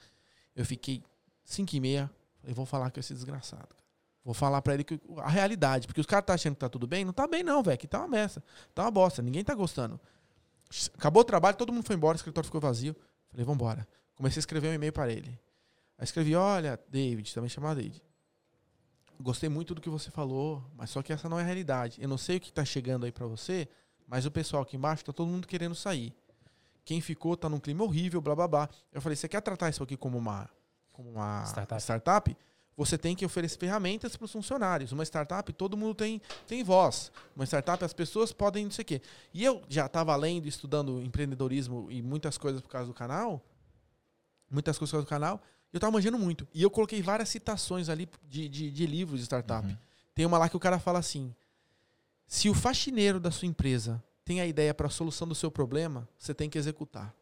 Eu 0.55 0.65
fiquei 0.65 1.03
5 1.45 1.75
e 1.75 1.79
meia, 1.79 2.11
falei, 2.39 2.53
vou 2.53 2.65
falar 2.65 2.91
com 2.91 2.99
esse 2.99 3.13
desgraçado. 3.13 3.69
Vou 4.23 4.33
falar 4.33 4.61
pra 4.61 4.75
ele 4.75 4.83
que 4.83 4.99
a 5.17 5.29
realidade, 5.29 5.87
porque 5.87 5.99
os 5.99 6.05
caras 6.05 6.25
tá 6.25 6.33
achando 6.33 6.53
que 6.53 6.59
tá 6.59 6.69
tudo 6.69 6.85
bem, 6.85 7.03
não 7.03 7.13
tá 7.13 7.25
bem 7.25 7.41
não, 7.41 7.63
velho, 7.63 7.77
que 7.77 7.87
tá 7.87 7.99
uma 7.99 8.07
merda. 8.07 8.43
Tá 8.73 8.83
uma 8.83 8.91
bosta, 8.91 9.21
ninguém 9.21 9.43
tá 9.43 9.55
gostando. 9.55 9.99
Acabou 10.93 11.21
o 11.21 11.25
trabalho, 11.25 11.57
todo 11.57 11.73
mundo 11.73 11.85
foi 11.85 11.95
embora, 11.95 12.15
o 12.15 12.17
escritório 12.17 12.45
ficou 12.45 12.61
vazio. 12.61 12.95
Falei, 13.29 13.45
vambora. 13.45 13.87
Comecei 14.15 14.39
a 14.39 14.41
escrever 14.41 14.69
um 14.69 14.73
e-mail 14.73 14.93
para 14.93 15.11
ele. 15.11 15.39
Aí 16.01 16.05
escrevi, 16.05 16.35
olha, 16.35 16.79
David, 16.89 17.31
também 17.31 17.47
chamado 17.47 17.77
David. 17.77 18.01
Gostei 19.19 19.47
muito 19.47 19.75
do 19.75 19.79
que 19.79 19.87
você 19.87 20.09
falou, 20.09 20.65
mas 20.75 20.89
só 20.89 21.03
que 21.03 21.13
essa 21.13 21.29
não 21.29 21.37
é 21.37 21.43
a 21.43 21.45
realidade. 21.45 22.01
Eu 22.01 22.09
não 22.09 22.17
sei 22.17 22.37
o 22.37 22.39
que 22.39 22.51
tá 22.51 22.65
chegando 22.65 23.05
aí 23.05 23.11
pra 23.11 23.27
você, 23.27 23.69
mas 24.07 24.25
o 24.25 24.31
pessoal 24.31 24.63
aqui 24.63 24.75
embaixo 24.75 25.05
tá 25.05 25.13
todo 25.13 25.27
mundo 25.27 25.47
querendo 25.47 25.75
sair. 25.75 26.11
Quem 26.83 27.01
ficou 27.01 27.37
tá 27.37 27.47
num 27.47 27.59
clima 27.59 27.83
horrível, 27.83 28.19
blá 28.19 28.35
blá 28.35 28.47
blá. 28.47 28.69
Eu 28.91 28.99
falei, 28.99 29.15
você 29.15 29.27
quer 29.27 29.41
tratar 29.41 29.69
isso 29.69 29.83
aqui 29.83 29.95
como 29.95 30.17
uma, 30.17 30.49
como 30.91 31.07
uma 31.07 31.43
Startup. 31.45 31.79
startup? 31.79 32.37
Você 32.75 32.97
tem 32.97 33.15
que 33.15 33.23
oferecer 33.23 33.59
ferramentas 33.59 34.15
para 34.15 34.25
os 34.25 34.31
funcionários. 34.31 34.91
Uma 34.91 35.03
startup, 35.03 35.53
todo 35.53 35.77
mundo 35.77 35.93
tem, 35.93 36.19
tem 36.47 36.63
voz. 36.63 37.11
Uma 37.35 37.45
startup, 37.45 37.85
as 37.85 37.93
pessoas 37.93 38.33
podem 38.33 38.63
não 38.63 38.71
sei 38.71 38.81
o 38.81 38.85
quê. 38.87 39.01
E 39.31 39.43
eu 39.43 39.61
já 39.69 39.85
estava 39.85 40.15
lendo, 40.15 40.47
estudando 40.47 40.99
empreendedorismo 40.99 41.91
e 41.91 42.01
muitas 42.01 42.39
coisas 42.39 42.59
por 42.59 42.69
causa 42.69 42.87
do 42.87 42.93
canal. 42.95 43.39
Muitas 44.49 44.79
coisas 44.79 44.89
por 44.89 44.95
causa 44.95 45.05
do 45.05 45.09
canal. 45.09 45.43
Eu 45.73 45.79
tava 45.79 45.91
manjando 45.91 46.17
muito. 46.19 46.47
E 46.53 46.61
eu 46.61 46.69
coloquei 46.69 47.01
várias 47.01 47.29
citações 47.29 47.87
ali 47.89 48.09
de, 48.27 48.49
de, 48.49 48.71
de 48.71 48.85
livros 48.85 49.19
de 49.19 49.25
startup. 49.25 49.67
Tem 50.13 50.25
uma 50.25 50.37
lá 50.37 50.49
que 50.49 50.57
o 50.57 50.59
cara 50.59 50.79
fala 50.79 50.99
assim: 50.99 51.33
se 52.27 52.49
o 52.49 52.53
faxineiro 52.53 53.19
da 53.19 53.31
sua 53.31 53.47
empresa 53.47 54.03
tem 54.25 54.41
a 54.41 54.45
ideia 54.45 54.73
para 54.73 54.87
a 54.87 54.89
solução 54.89 55.27
do 55.27 55.33
seu 55.35 55.49
problema, 55.49 56.07
você 56.17 56.33
tem 56.33 56.49
que 56.49 56.57
executar. 56.57 57.13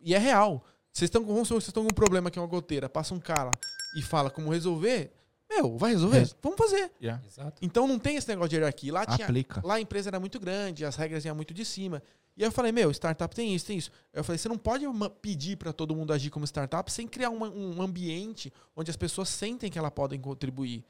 E 0.00 0.14
é 0.14 0.18
real. 0.18 0.64
Vocês 0.92 1.08
estão 1.08 1.24
com, 1.24 1.34
vocês 1.44 1.68
estão 1.68 1.82
com 1.84 1.90
um 1.90 1.94
problema 1.94 2.30
que 2.30 2.38
é 2.38 2.42
uma 2.42 2.48
goteira, 2.48 2.88
passa 2.88 3.14
um 3.14 3.20
cara 3.20 3.52
e 3.96 4.02
fala 4.02 4.28
como 4.30 4.50
resolver, 4.50 5.12
meu, 5.48 5.76
vai 5.78 5.92
resolver? 5.92 6.18
Res- 6.20 6.36
Vamos 6.42 6.58
fazer. 6.58 6.90
Yeah. 7.00 7.22
Exato. 7.26 7.58
Então 7.62 7.86
não 7.86 7.98
tem 7.98 8.16
esse 8.16 8.28
negócio 8.28 8.50
de 8.50 8.56
hierarquia. 8.56 8.92
Lá, 8.92 9.04
tinha, 9.16 9.26
lá 9.64 9.74
a 9.74 9.80
empresa 9.80 10.10
era 10.10 10.18
muito 10.20 10.38
grande, 10.40 10.84
as 10.84 10.96
regras 10.96 11.24
iam 11.24 11.34
muito 11.36 11.54
de 11.54 11.64
cima. 11.64 12.02
E 12.40 12.42
aí 12.42 12.48
eu 12.48 12.52
falei, 12.52 12.72
meu, 12.72 12.90
startup 12.90 13.34
tem 13.34 13.54
isso, 13.54 13.66
tem 13.66 13.76
isso. 13.76 13.90
Eu 14.14 14.24
falei, 14.24 14.38
você 14.38 14.48
não 14.48 14.56
pode 14.56 14.86
pedir 15.20 15.56
para 15.58 15.74
todo 15.74 15.94
mundo 15.94 16.10
agir 16.10 16.30
como 16.30 16.46
startup 16.46 16.90
sem 16.90 17.06
criar 17.06 17.28
uma- 17.28 17.50
um 17.50 17.82
ambiente 17.82 18.50
onde 18.74 18.90
as 18.90 18.96
pessoas 18.96 19.28
sentem 19.28 19.70
que 19.70 19.78
elas 19.78 19.90
podem 19.92 20.18
contribuir. 20.18 20.82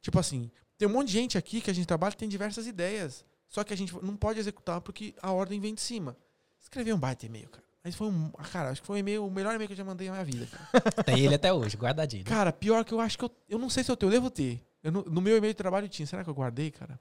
Tipo 0.00 0.18
assim, 0.18 0.50
tem 0.78 0.88
um 0.88 0.92
monte 0.92 1.08
de 1.08 1.12
gente 1.12 1.36
aqui 1.36 1.60
que 1.60 1.70
a 1.70 1.74
gente 1.74 1.86
trabalha 1.86 2.12
que 2.12 2.16
tem 2.16 2.28
diversas 2.28 2.66
ideias. 2.66 3.22
Só 3.50 3.62
que 3.62 3.74
a 3.74 3.76
gente 3.76 3.92
não 4.02 4.16
pode 4.16 4.38
executar 4.40 4.80
porque 4.80 5.14
a 5.20 5.30
ordem 5.30 5.60
vem 5.60 5.74
de 5.74 5.82
cima. 5.82 6.16
Escrevi 6.58 6.90
um 6.90 6.98
baita 6.98 7.26
e-mail, 7.26 7.50
cara. 7.50 7.62
Mas 7.84 7.94
foi 7.94 8.06
um. 8.08 8.30
ah, 8.38 8.44
Cara, 8.48 8.70
acho 8.70 8.80
que 8.80 8.86
foi 8.86 8.96
um 8.96 9.00
e-mail, 9.00 9.26
o 9.26 9.30
melhor 9.30 9.54
e-mail 9.54 9.68
que 9.68 9.74
eu 9.74 9.76
já 9.76 9.84
mandei 9.84 10.06
na 10.08 10.14
minha 10.14 10.24
vida, 10.24 10.46
cara. 10.46 10.80
Tem 11.04 11.20
ele 11.20 11.34
até 11.34 11.52
hoje, 11.52 11.76
guardadinho. 11.76 12.24
Cara, 12.24 12.50
pior 12.50 12.82
que 12.82 12.94
eu 12.94 12.98
acho 13.00 13.18
que 13.18 13.24
eu. 13.26 13.30
Eu 13.46 13.58
não 13.58 13.68
sei 13.68 13.84
se 13.84 13.90
eu 13.90 13.96
tenho, 13.96 14.08
eu 14.08 14.12
devo 14.14 14.30
ter. 14.30 14.58
Eu 14.82 14.90
no, 14.90 15.02
no 15.04 15.20
meu 15.20 15.36
e-mail 15.36 15.52
de 15.52 15.58
trabalho 15.58 15.86
tinha. 15.86 16.06
Será 16.06 16.24
que 16.24 16.30
eu 16.30 16.34
guardei, 16.34 16.70
cara? 16.70 16.98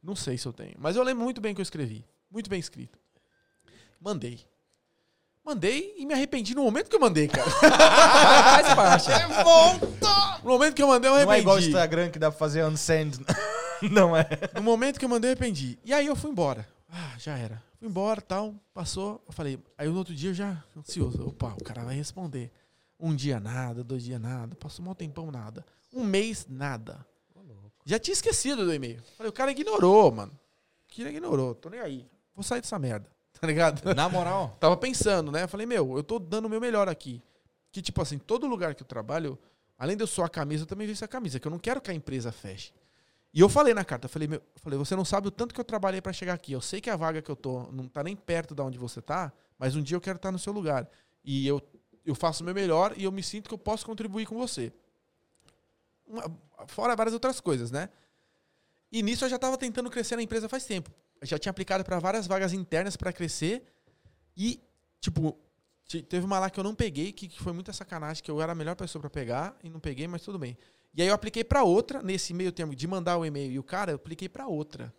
Não 0.00 0.14
sei 0.14 0.38
se 0.38 0.46
eu 0.46 0.52
tenho. 0.52 0.76
Mas 0.78 0.94
eu 0.94 1.02
lembro 1.02 1.24
muito 1.24 1.40
bem 1.40 1.52
que 1.52 1.60
eu 1.60 1.64
escrevi. 1.64 2.04
Muito 2.30 2.48
bem 2.48 2.60
escrito. 2.60 2.98
Mandei. 4.00 4.40
Mandei 5.44 5.94
e 5.96 6.04
me 6.04 6.12
arrependi 6.12 6.54
no 6.54 6.62
momento 6.62 6.88
que 6.90 6.96
eu 6.96 7.00
mandei, 7.00 7.26
cara. 7.26 7.48
Faz 7.50 8.74
parte. 8.74 9.08
No 10.42 10.50
momento 10.50 10.74
que 10.74 10.82
eu 10.82 10.88
mandei, 10.88 11.10
eu 11.10 11.14
Não 11.14 11.32
é 11.32 11.40
igual 11.40 11.54
o 11.54 11.58
arrependi. 11.58 11.68
Instagram 11.68 12.10
que 12.10 12.18
dá 12.18 12.30
pra 12.30 12.38
fazer 12.38 12.64
unsend. 12.64 13.18
Não 13.90 14.16
é. 14.16 14.28
No 14.54 14.62
momento 14.62 14.98
que 14.98 15.04
eu 15.04 15.08
mandei, 15.08 15.30
eu 15.30 15.32
arrependi. 15.32 15.78
E 15.84 15.92
aí 15.94 16.06
eu 16.06 16.16
fui 16.16 16.30
embora. 16.30 16.68
Ah, 16.90 17.14
já 17.18 17.36
era. 17.36 17.62
Fui 17.78 17.88
embora, 17.88 18.20
tal, 18.20 18.54
passou. 18.74 19.22
Eu 19.26 19.32
falei, 19.32 19.58
aí 19.76 19.88
no 19.88 19.96
outro 19.96 20.14
dia 20.14 20.30
eu 20.30 20.34
já 20.34 20.62
ansioso. 20.76 21.28
Opa, 21.28 21.54
o 21.58 21.64
cara 21.64 21.82
vai 21.84 21.94
responder. 21.94 22.50
Um 23.00 23.14
dia 23.14 23.38
nada, 23.38 23.84
dois 23.84 24.02
dias 24.02 24.20
nada, 24.20 24.56
passou 24.56 24.84
um 24.84 24.94
tempão 24.94 25.30
nada. 25.30 25.64
Um 25.94 26.02
mês 26.04 26.46
nada. 26.48 27.06
Já 27.84 27.98
tinha 27.98 28.12
esquecido 28.12 28.66
do 28.66 28.74
e-mail. 28.74 29.00
Falei, 29.16 29.30
o 29.30 29.32
cara 29.32 29.50
ignorou, 29.50 30.12
mano. 30.12 30.32
O 30.92 30.96
cara 30.96 31.08
ignorou, 31.08 31.54
tô 31.54 31.70
nem 31.70 31.80
aí. 31.80 32.06
Vou 32.34 32.42
sair 32.42 32.60
dessa 32.60 32.78
merda. 32.78 33.08
Tá 33.40 33.46
ligado? 33.46 33.94
Na 33.94 34.08
moral. 34.08 34.56
Tava 34.60 34.76
pensando, 34.76 35.30
né? 35.30 35.44
Eu 35.44 35.48
falei, 35.48 35.66
meu, 35.66 35.96
eu 35.96 36.02
tô 36.02 36.18
dando 36.18 36.46
o 36.46 36.48
meu 36.48 36.60
melhor 36.60 36.88
aqui. 36.88 37.22
Que, 37.70 37.80
tipo 37.82 38.00
assim, 38.02 38.18
todo 38.18 38.46
lugar 38.46 38.74
que 38.74 38.82
eu 38.82 38.86
trabalho, 38.86 39.38
além 39.78 39.96
de 39.96 40.02
eu 40.02 40.06
suar 40.06 40.26
a 40.26 40.30
camisa, 40.30 40.62
eu 40.64 40.66
também 40.66 40.86
visto 40.86 41.02
a 41.02 41.08
camisa, 41.08 41.38
que 41.38 41.46
eu 41.46 41.50
não 41.50 41.58
quero 41.58 41.80
que 41.80 41.90
a 41.90 41.94
empresa 41.94 42.32
feche. 42.32 42.72
E 43.32 43.40
eu 43.40 43.48
falei 43.48 43.74
na 43.74 43.84
carta, 43.84 44.06
eu 44.06 44.08
falei, 44.08 44.26
meu, 44.26 44.38
eu 44.38 44.60
falei, 44.60 44.78
você 44.78 44.96
não 44.96 45.04
sabe 45.04 45.28
o 45.28 45.30
tanto 45.30 45.54
que 45.54 45.60
eu 45.60 45.64
trabalhei 45.64 46.00
pra 46.00 46.12
chegar 46.12 46.32
aqui. 46.34 46.52
Eu 46.52 46.60
sei 46.62 46.80
que 46.80 46.88
a 46.88 46.96
vaga 46.96 47.20
que 47.20 47.30
eu 47.30 47.36
tô 47.36 47.70
não 47.70 47.86
tá 47.86 48.02
nem 48.02 48.16
perto 48.16 48.54
da 48.54 48.64
onde 48.64 48.78
você 48.78 49.02
tá, 49.02 49.30
mas 49.58 49.76
um 49.76 49.82
dia 49.82 49.96
eu 49.96 50.00
quero 50.00 50.16
estar 50.16 50.32
no 50.32 50.38
seu 50.38 50.52
lugar. 50.52 50.88
E 51.22 51.46
eu, 51.46 51.60
eu 52.06 52.14
faço 52.14 52.42
o 52.42 52.46
meu 52.46 52.54
melhor 52.54 52.94
e 52.96 53.04
eu 53.04 53.12
me 53.12 53.22
sinto 53.22 53.48
que 53.48 53.54
eu 53.54 53.58
posso 53.58 53.84
contribuir 53.84 54.24
com 54.26 54.36
você. 54.36 54.72
Uma- 56.06 56.24
fora 56.66 56.96
várias 56.96 57.12
outras 57.12 57.38
coisas, 57.38 57.70
né? 57.70 57.90
E 58.90 59.02
nisso 59.02 59.26
eu 59.26 59.28
já 59.28 59.38
tava 59.38 59.58
tentando 59.58 59.90
crescer 59.90 60.16
na 60.16 60.22
empresa 60.22 60.48
faz 60.48 60.64
tempo. 60.64 60.90
Eu 61.20 61.26
já 61.26 61.38
tinha 61.38 61.50
aplicado 61.50 61.84
para 61.84 61.98
várias 61.98 62.26
vagas 62.26 62.52
internas 62.52 62.96
para 62.96 63.12
crescer 63.12 63.64
e, 64.36 64.60
tipo, 65.00 65.36
te- 65.86 66.02
teve 66.02 66.24
uma 66.24 66.38
lá 66.38 66.48
que 66.50 66.58
eu 66.60 66.64
não 66.64 66.74
peguei, 66.74 67.12
que, 67.12 67.26
que 67.28 67.40
foi 67.42 67.52
muita 67.52 67.72
sacanagem, 67.72 68.22
que 68.22 68.30
eu 68.30 68.40
era 68.40 68.52
a 68.52 68.54
melhor 68.54 68.76
pessoa 68.76 69.00
para 69.00 69.10
pegar 69.10 69.56
e 69.62 69.68
não 69.68 69.80
peguei, 69.80 70.06
mas 70.06 70.22
tudo 70.22 70.38
bem. 70.38 70.56
E 70.94 71.02
aí 71.02 71.08
eu 71.08 71.14
apliquei 71.14 71.44
para 71.44 71.62
outra, 71.64 72.02
nesse 72.02 72.32
meio 72.32 72.50
termo 72.52 72.74
de 72.74 72.86
mandar 72.86 73.18
o 73.18 73.24
e-mail 73.26 73.50
e 73.52 73.58
o 73.58 73.62
cara, 73.62 73.92
eu 73.92 73.96
apliquei 73.96 74.28
para 74.28 74.46
outra. 74.46 74.92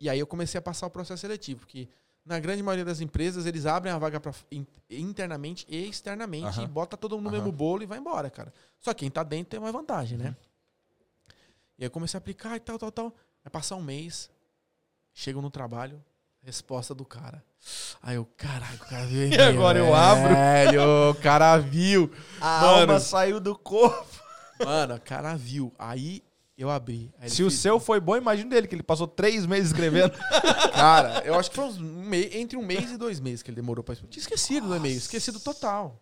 E 0.00 0.08
aí 0.08 0.18
eu 0.18 0.26
comecei 0.26 0.58
a 0.58 0.62
passar 0.62 0.86
o 0.86 0.90
processo 0.90 1.20
seletivo, 1.20 1.60
porque 1.60 1.88
Na 2.22 2.38
grande 2.38 2.62
maioria 2.62 2.84
das 2.84 3.00
empresas, 3.00 3.46
eles 3.46 3.64
abrem 3.64 3.90
a 3.92 3.98
vaga 3.98 4.20
pra, 4.20 4.32
in- 4.52 4.66
internamente 4.90 5.64
e 5.68 5.88
externamente 5.88 6.58
e 6.64 6.68
bota 6.68 6.94
todo 6.96 7.16
mundo 7.16 7.24
no 7.24 7.30
mesmo 7.32 7.50
bolo 7.50 7.82
e 7.82 7.86
vai 7.86 7.98
embora, 7.98 8.28
cara. 8.30 8.52
Só 8.78 8.92
que 8.92 9.00
quem 9.00 9.10
tá 9.10 9.22
dentro 9.22 9.50
tem 9.50 9.58
mais 9.58 9.72
vantagem, 9.72 10.18
né? 10.18 10.36
E 11.78 11.82
aí 11.82 11.86
eu 11.86 11.90
comecei 11.90 12.18
a 12.18 12.20
aplicar 12.20 12.56
e 12.56 12.60
tal, 12.60 12.78
tal, 12.78 12.92
tal. 12.92 13.08
Vai 13.42 13.50
passar 13.50 13.76
um 13.76 13.82
mês, 13.82 14.30
chego 15.14 15.40
no 15.40 15.50
trabalho, 15.50 16.02
resposta 16.42 16.94
do 16.94 17.04
cara. 17.04 17.42
Aí 18.02 18.16
eu, 18.16 18.24
caralho, 18.36 18.76
o 18.76 18.86
cara 18.86 19.04
viu. 19.06 19.28
E 19.28 19.40
agora 19.40 19.78
eu 19.78 19.94
abro? 19.94 20.34
Velho, 20.34 21.10
o 21.10 21.14
cara 21.16 21.56
viu. 21.58 22.10
A 22.40 22.60
Mano. 22.62 22.80
alma 22.80 23.00
saiu 23.00 23.38
do 23.40 23.54
corpo. 23.56 24.06
Mano, 24.64 24.94
o 24.94 25.00
cara 25.00 25.36
viu. 25.36 25.72
Aí 25.78 26.22
eu 26.56 26.70
abri. 26.70 27.10
Aí 27.18 27.24
ele 27.24 27.30
Se 27.30 27.42
o 27.42 27.48
fez- 27.50 27.60
seu 27.60 27.78
foi 27.80 28.00
bom, 28.00 28.16
imagina 28.16 28.50
dele, 28.50 28.66
que 28.68 28.74
ele 28.74 28.82
passou 28.82 29.06
três 29.06 29.44
meses 29.46 29.68
escrevendo. 29.70 30.12
Cara, 30.74 31.22
eu 31.24 31.34
acho 31.38 31.50
que 31.50 31.56
foi 31.56 31.64
uns 31.66 31.78
um 31.78 31.84
me- 32.04 32.30
entre 32.36 32.56
um 32.56 32.62
mês 32.64 32.90
e 32.90 32.96
dois 32.96 33.20
meses 33.20 33.42
que 33.42 33.50
ele 33.50 33.56
demorou 33.56 33.82
pra 33.84 33.94
Tinha 33.94 34.08
esquecido 34.16 34.68
do 34.68 34.76
e-mail, 34.76 34.96
esquecido 34.96 35.38
total. 35.40 36.00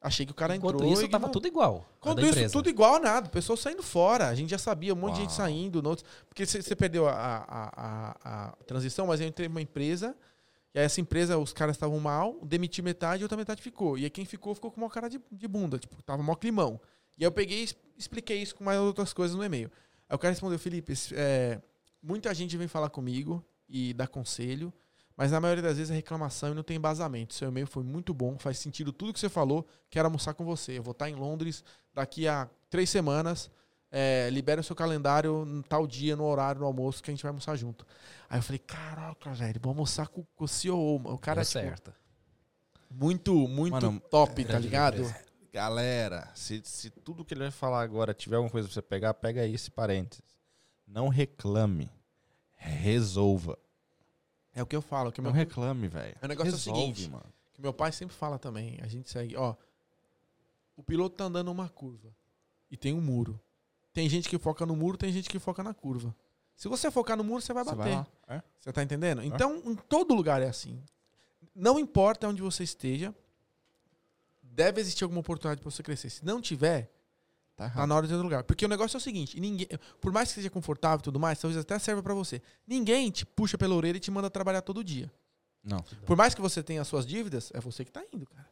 Achei 0.00 0.24
que 0.26 0.32
o 0.32 0.34
cara 0.34 0.54
Enquanto 0.54 0.76
entrou. 0.76 0.92
isso, 0.92 1.02
e 1.04 1.08
tava 1.08 1.28
tudo 1.28 1.48
igual. 1.48 1.84
Enquanto 1.98 2.16
da 2.16 2.22
isso, 2.22 2.30
empresa. 2.32 2.52
tudo 2.52 2.68
igual 2.68 3.00
nada. 3.00 3.28
Pessoas 3.28 3.60
saindo 3.60 3.82
fora. 3.82 4.28
A 4.28 4.34
gente 4.34 4.50
já 4.50 4.58
sabia, 4.58 4.92
um 4.92 4.96
monte 4.96 5.14
de 5.14 5.20
gente 5.22 5.30
Uau. 5.30 5.36
saindo. 5.36 5.88
outro- 5.88 6.04
Porque 6.28 6.44
você 6.46 6.76
perdeu 6.76 7.08
a, 7.08 7.12
a, 7.12 7.70
a- 7.76 8.16
a 8.48 8.52
transição, 8.66 9.06
mas 9.06 9.20
eu 9.20 9.26
entrei 9.26 9.48
numa 9.48 9.60
empresa. 9.62 10.14
E 10.74 10.78
aí 10.78 10.84
essa 10.84 11.00
empresa, 11.00 11.38
os 11.38 11.52
caras 11.52 11.74
estavam 11.76 11.98
mal, 11.98 12.36
demiti 12.42 12.82
metade 12.82 13.22
e 13.22 13.24
outra 13.24 13.36
metade 13.38 13.62
ficou. 13.62 13.96
E 13.98 14.04
aí 14.04 14.10
quem 14.10 14.24
ficou, 14.26 14.54
ficou 14.54 14.70
com 14.70 14.80
uma 14.80 14.90
cara 14.90 15.08
de, 15.08 15.18
de 15.32 15.48
bunda. 15.48 15.78
Tipo, 15.78 16.00
tava 16.02 16.22
mó 16.22 16.34
climão. 16.34 16.78
E 17.18 17.24
aí 17.24 17.26
eu 17.26 17.32
peguei 17.32 17.64
e 17.64 17.68
expliquei 17.98 18.40
isso 18.42 18.54
com 18.54 18.62
mais 18.62 18.78
outras 18.78 19.12
coisas 19.14 19.34
no 19.36 19.42
e-mail. 19.42 19.70
Aí 20.08 20.14
o 20.14 20.18
cara 20.18 20.32
respondeu, 20.32 20.58
Felipe, 20.58 20.92
é, 21.14 21.58
muita 22.02 22.32
gente 22.34 22.56
vem 22.58 22.68
falar 22.68 22.90
comigo 22.90 23.42
e 23.68 23.94
dá 23.94 24.06
conselho, 24.06 24.72
mas 25.16 25.30
na 25.30 25.40
maioria 25.40 25.62
das 25.62 25.78
vezes 25.78 25.90
é 25.90 25.94
reclamação 25.94 26.50
e 26.50 26.54
não 26.54 26.62
tem 26.62 26.76
embasamento. 26.76 27.32
Seu 27.32 27.48
e-mail 27.48 27.66
foi 27.66 27.82
muito 27.82 28.12
bom, 28.12 28.36
faz 28.38 28.58
sentido 28.58 28.92
tudo 28.92 29.12
que 29.12 29.20
você 29.20 29.28
falou, 29.28 29.66
quero 29.88 30.06
almoçar 30.06 30.34
com 30.34 30.44
você. 30.44 30.78
Eu 30.78 30.82
vou 30.82 30.92
estar 30.92 31.08
em 31.08 31.14
Londres 31.14 31.64
daqui 31.94 32.28
a 32.28 32.48
três 32.68 32.90
semanas. 32.90 33.50
É, 33.90 34.28
libera 34.30 34.60
o 34.60 34.64
seu 34.64 34.76
calendário 34.76 35.44
no 35.46 35.62
tal 35.62 35.86
dia, 35.86 36.16
no 36.16 36.24
horário, 36.24 36.60
no 36.60 36.66
almoço, 36.66 37.02
que 37.02 37.10
a 37.10 37.14
gente 37.14 37.22
vai 37.22 37.30
almoçar 37.30 37.56
junto. 37.56 37.86
Aí 38.28 38.38
eu 38.38 38.42
falei, 38.42 38.58
caraca, 38.58 39.32
velho, 39.32 39.60
vou 39.62 39.70
almoçar 39.70 40.08
com, 40.08 40.22
com 40.34 40.44
o 40.44 40.48
CEO. 40.48 40.96
O 40.96 41.18
cara 41.18 41.40
é 41.40 41.44
tipo, 41.44 41.52
certo. 41.52 41.94
muito, 42.90 43.32
muito 43.48 43.72
Mano, 43.72 44.00
top, 44.10 44.44
tá 44.44 44.48
grande 44.50 44.66
ligado? 44.66 44.94
empresa. 44.98 45.24
Galera, 45.50 46.30
se, 46.34 46.60
se 46.64 46.90
tudo 46.90 47.24
que 47.24 47.32
ele 47.32 47.40
vai 47.40 47.50
falar 47.50 47.80
agora 47.80 48.12
tiver 48.12 48.36
alguma 48.36 48.50
coisa 48.50 48.68
pra 48.68 48.74
você 48.74 48.82
pegar, 48.82 49.14
pega 49.14 49.40
aí 49.40 49.54
esse 49.54 49.70
parênteses. 49.70 50.22
Não 50.86 51.08
reclame. 51.08 51.88
Resolva. 52.54 53.58
É 54.56 54.62
o 54.62 54.66
que 54.66 54.74
eu 54.74 54.82
falo. 54.82 55.12
Que 55.12 55.20
Não 55.20 55.30
meu, 55.30 55.36
reclame, 55.38 55.86
velho. 55.86 56.16
O 56.22 56.26
negócio 56.26 56.50
é 56.50 56.52
o 56.52 56.56
Resolve, 56.56 56.80
seguinte. 56.94 57.10
mano. 57.10 57.26
que 57.52 57.60
meu 57.62 57.72
pai 57.72 57.92
sempre 57.92 58.16
fala 58.16 58.38
também. 58.38 58.78
A 58.82 58.86
gente 58.88 59.08
segue, 59.08 59.36
ó. 59.36 59.54
O 60.76 60.82
piloto 60.82 61.14
tá 61.14 61.24
andando 61.24 61.46
numa 61.46 61.68
curva 61.68 62.08
e 62.70 62.76
tem 62.76 62.92
um 62.92 63.00
muro. 63.00 63.38
Tem 63.92 64.08
gente 64.08 64.28
que 64.28 64.38
foca 64.38 64.66
no 64.66 64.74
muro, 64.74 64.96
tem 64.98 65.12
gente 65.12 65.28
que 65.28 65.38
foca 65.38 65.62
na 65.62 65.72
curva. 65.72 66.14
Se 66.54 66.68
você 66.68 66.90
focar 66.90 67.16
no 67.16 67.22
muro, 67.24 67.40
você 67.42 67.52
vai 67.52 67.64
Você 67.64 67.74
bater. 67.74 67.94
vai. 68.26 68.38
É? 68.38 68.42
Você 68.60 68.72
tá 68.72 68.82
entendendo? 68.82 69.22
Então, 69.22 69.62
em 69.64 69.74
todo 69.74 70.14
lugar 70.14 70.42
é 70.42 70.48
assim. 70.48 70.82
Não 71.54 71.78
importa 71.78 72.26
onde 72.28 72.40
você 72.42 72.64
esteja, 72.64 73.14
deve 74.42 74.80
existir 74.80 75.04
alguma 75.04 75.20
oportunidade 75.20 75.60
para 75.60 75.70
você 75.70 75.82
crescer. 75.82 76.08
Se 76.10 76.24
não 76.24 76.40
tiver, 76.40 76.90
Tá 77.56 77.70
tá 77.70 77.86
na 77.86 77.94
hora 77.94 78.06
de 78.06 78.12
outro 78.12 78.24
lugar. 78.24 78.44
Porque 78.44 78.64
o 78.66 78.68
negócio 78.68 78.96
é 78.96 78.98
o 78.98 79.00
seguinte, 79.00 79.40
ninguém, 79.40 79.66
por 80.00 80.12
mais 80.12 80.28
que 80.28 80.34
seja 80.34 80.50
confortável 80.50 80.98
e 80.98 81.02
tudo 81.02 81.18
mais, 81.18 81.38
talvez 81.40 81.58
até 81.60 81.78
serva 81.78 82.02
para 82.02 82.12
você. 82.12 82.42
Ninguém 82.66 83.10
te 83.10 83.24
puxa 83.24 83.56
pela 83.56 83.74
orelha 83.74 83.96
e 83.96 84.00
te 84.00 84.10
manda 84.10 84.28
trabalhar 84.28 84.60
todo 84.60 84.84
dia. 84.84 85.10
Não. 85.64 85.82
Por 86.04 86.16
mais 86.16 86.34
que 86.34 86.40
você 86.40 86.62
tenha 86.62 86.82
as 86.82 86.86
suas 86.88 87.06
dívidas, 87.06 87.50
é 87.54 87.60
você 87.60 87.84
que 87.84 87.90
tá 87.90 88.02
indo, 88.12 88.26
cara. 88.26 88.46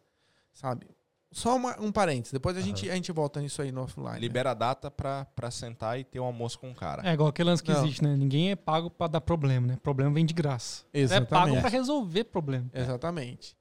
Sabe? 0.53 0.87
Só 1.31 1.57
uma- 1.57 1.79
um 1.81 1.91
parênteses, 1.93 2.33
depois 2.33 2.57
a, 2.57 2.61
Aham. 2.61 2.67
gente, 2.69 2.89
a 2.91 2.95
gente 2.95 3.11
volta 3.13 3.41
nisso 3.41 3.61
aí 3.61 3.71
no 3.73 3.83
offline. 3.83 4.13
né? 4.13 4.19
Libera 4.21 4.53
a 4.53 4.55
data 4.55 4.91
pra, 4.91 5.25
pra 5.35 5.51
sentar 5.51 5.99
e 5.99 6.05
ter 6.05 6.21
um 6.21 6.25
almoço 6.25 6.59
com 6.59 6.71
o 6.71 6.75
cara. 6.75 7.07
É 7.09 7.13
igual 7.13 7.29
aquele 7.29 7.51
lance 7.51 7.63
que 7.63 7.73
Não. 7.73 7.85
existe, 7.85 8.03
né? 8.05 8.17
Ninguém 8.17 8.53
é 8.53 8.57
pago 8.57 8.89
pra 8.89 9.07
dar 9.09 9.21
problema, 9.21 9.67
né? 9.67 9.77
Problema 9.83 10.13
vem 10.13 10.25
de 10.25 10.33
graça. 10.33 10.85
É 10.95 11.01
Exatamente. 11.01 11.29
pago 11.55 11.61
pra 11.61 11.69
resolver 11.69 12.25
problema. 12.25 12.71
Exatamente. 12.73 13.57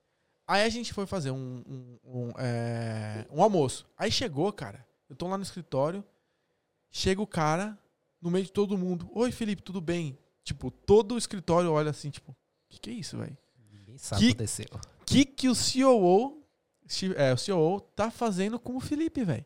Aí 0.48 0.64
a 0.64 0.70
gente 0.70 0.94
foi 0.94 1.06
fazer 1.08 1.32
um, 1.32 1.64
um, 1.68 1.98
um, 2.06 2.32
é, 2.38 3.26
um 3.32 3.42
almoço. 3.42 3.86
Aí 3.98 4.12
chegou, 4.12 4.52
cara. 4.54 4.86
Eu 5.10 5.16
tô 5.16 5.28
lá 5.28 5.38
no 5.38 5.44
escritório. 5.44 6.04
Chega 6.92 7.22
o 7.22 7.28
cara, 7.28 7.78
no 8.22 8.30
meio 8.30 8.46
de 8.46 8.52
todo 8.52 8.78
mundo. 8.78 9.10
Oi, 9.14 9.32
Felipe, 9.32 9.62
tudo 9.62 9.82
bem? 9.82 10.18
Tipo, 10.44 10.70
todo 10.70 11.16
o 11.16 11.18
escritório 11.18 11.72
olha 11.72 11.90
assim, 11.90 12.10
tipo, 12.10 12.32
o 12.32 12.36
que, 12.70 12.80
que 12.80 12.90
é 12.90 12.94
isso, 12.94 13.18
velho? 13.18 13.38
Ninguém 13.72 13.98
sabe 13.98 14.20
Que- 14.22 14.26
o 14.26 14.28
que 14.28 14.34
aconteceu. 14.34 14.66
O 15.02 15.06
que, 15.06 15.26
que 15.26 15.50
o 15.50 15.56
Steve- 16.88 17.16
é, 17.18 17.34
o 17.34 17.38
COO 17.38 17.80
tá 17.82 18.12
fazendo 18.12 18.60
com 18.60 18.76
o 18.76 18.80
Felipe, 18.80 19.24
velho? 19.24 19.46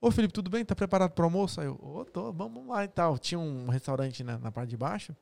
Ô, 0.00 0.10
Felipe, 0.10 0.32
tudo 0.32 0.48
bem? 0.48 0.64
Tá 0.64 0.74
preparado 0.74 1.10
pro 1.12 1.24
almoço? 1.24 1.60
Aí 1.60 1.66
eu, 1.66 1.74
ô, 1.82 2.04
tô, 2.04 2.32
vamos 2.32 2.66
lá 2.66 2.84
e 2.84 2.88
tal. 2.88 3.18
Tinha 3.18 3.38
um 3.38 3.68
restaurante 3.68 4.22
na, 4.24 4.38
na 4.38 4.50
parte 4.52 4.70
de 4.70 4.76
baixo. 4.76 5.14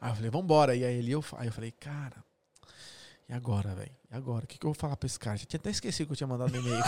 Aí 0.00 0.10
eu 0.10 0.14
falei, 0.16 0.30
vambora. 0.30 0.74
E 0.76 0.84
aí, 0.84 0.94
ele, 0.96 1.12
eu, 1.12 1.24
aí 1.38 1.46
eu 1.48 1.52
falei, 1.52 1.70
cara, 1.70 2.22
e 3.32 3.34
agora, 3.34 3.74
velho? 3.74 3.90
E 4.10 4.14
agora? 4.14 4.44
O 4.44 4.46
que, 4.46 4.58
que 4.58 4.66
eu 4.66 4.68
vou 4.68 4.74
falar 4.74 4.94
pra 4.94 5.06
esse 5.06 5.18
cara? 5.18 5.38
Já 5.38 5.46
tinha 5.46 5.58
até 5.58 5.70
esquecido 5.70 6.08
que 6.08 6.12
eu 6.12 6.16
tinha 6.16 6.26
mandado 6.26 6.54
e-mail. 6.54 6.82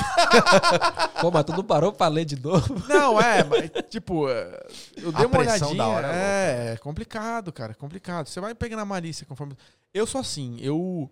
Pô, 1.19 1.31
mas 1.31 1.43
tu 1.45 1.53
não 1.53 1.65
parou 1.65 1.91
pra 1.91 2.07
ler 2.09 2.27
de 2.27 2.39
novo? 2.39 2.87
Não, 2.87 3.19
é, 3.19 3.43
mas, 3.43 3.71
tipo, 3.89 4.29
é, 4.29 4.67
eu 4.95 5.11
dei 5.11 5.25
A 5.25 5.27
uma 5.27 5.39
olhadinha. 5.39 5.75
da 5.75 5.87
hora 5.87 6.13
é 6.15 6.69
é, 6.69 6.73
é 6.75 6.77
complicado, 6.77 7.51
cara, 7.51 7.73
é 7.73 7.75
complicado. 7.75 8.29
Você 8.29 8.41
vai 8.41 8.55
pegando 8.55 8.81
a 8.81 8.85
malícia 8.85 9.25
conforme. 9.25 9.57
Eu 9.95 10.07
sou 10.07 10.21
assim, 10.21 10.59
eu. 10.61 11.11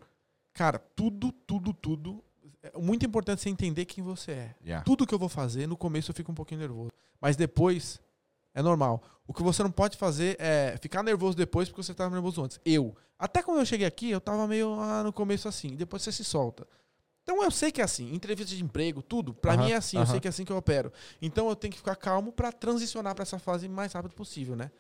Cara, 0.53 0.79
tudo, 0.79 1.33
tudo, 1.33 1.73
tudo. 1.73 2.23
É 2.63 2.79
muito 2.79 3.07
importante 3.07 3.41
você 3.41 3.49
entender 3.49 3.87
quem 3.87 4.05
você 4.05 4.33
é. 4.33 4.55
Yeah. 4.63 4.85
Tudo 4.85 5.07
que 5.07 5.15
eu 5.15 5.19
vou 5.19 5.31
fazer, 5.31 5.67
no 5.67 5.79
começo 5.79 6.11
eu 6.11 6.15
fico 6.15 6.31
um 6.31 6.35
pouquinho 6.35 6.61
nervoso. 6.61 6.91
Mas 7.19 7.37
depois 7.37 7.99
é 8.55 8.63
normal. 8.63 9.03
O 9.27 9.33
que 9.33 9.43
você 9.43 9.63
não 9.63 9.71
pode 9.71 9.97
fazer 9.97 10.37
é 10.39 10.77
ficar 10.81 11.03
nervoso 11.03 11.37
depois 11.37 11.69
porque 11.69 11.83
você 11.83 11.93
estava 11.93 12.11
nervoso 12.11 12.43
antes. 12.43 12.61
Eu. 12.65 12.95
Até 13.19 13.43
quando 13.43 13.61
eu 13.61 13.67
cheguei 13.67 13.87
aqui, 13.87 14.11
eu 14.11 14.21
tava 14.21 14.47
meio 14.47 14.75
ah, 14.81 15.03
no 15.05 15.13
começo 15.13 15.49
assim. 15.49 15.77
Depois 15.77 16.03
você 16.03 16.11
se 16.13 16.25
solta. 16.25 16.67
Então 17.23 17.43
eu 17.43 17.51
sei 17.51 17.71
que 17.71 17.81
é 17.81 17.85
assim. 17.85 18.13
Entrevista 18.13 18.55
de 18.55 18.63
emprego, 18.63 19.01
tudo. 19.01 19.33
Pra 19.33 19.53
Aham, 19.55 19.65
mim 19.65 19.71
é 19.71 19.77
assim. 19.77 19.97
Eu 19.97 20.07
sei 20.07 20.19
que 20.19 20.27
é 20.27 20.31
assim 20.31 20.45
que 20.45 20.51
eu 20.53 20.57
opero. 20.57 20.93
Então 21.21 21.49
eu 21.49 21.55
tenho 21.55 21.71
que 21.73 21.79
ficar 21.79 21.95
calmo 21.95 22.33
pra 22.33 22.51
transicionar 22.51 23.15
pra 23.15 23.23
essa 23.23 23.39
fase 23.39 23.69
o 23.69 23.71
mais 23.71 23.93
rápido 23.93 24.15
possível, 24.15 24.57
né? 24.57 24.71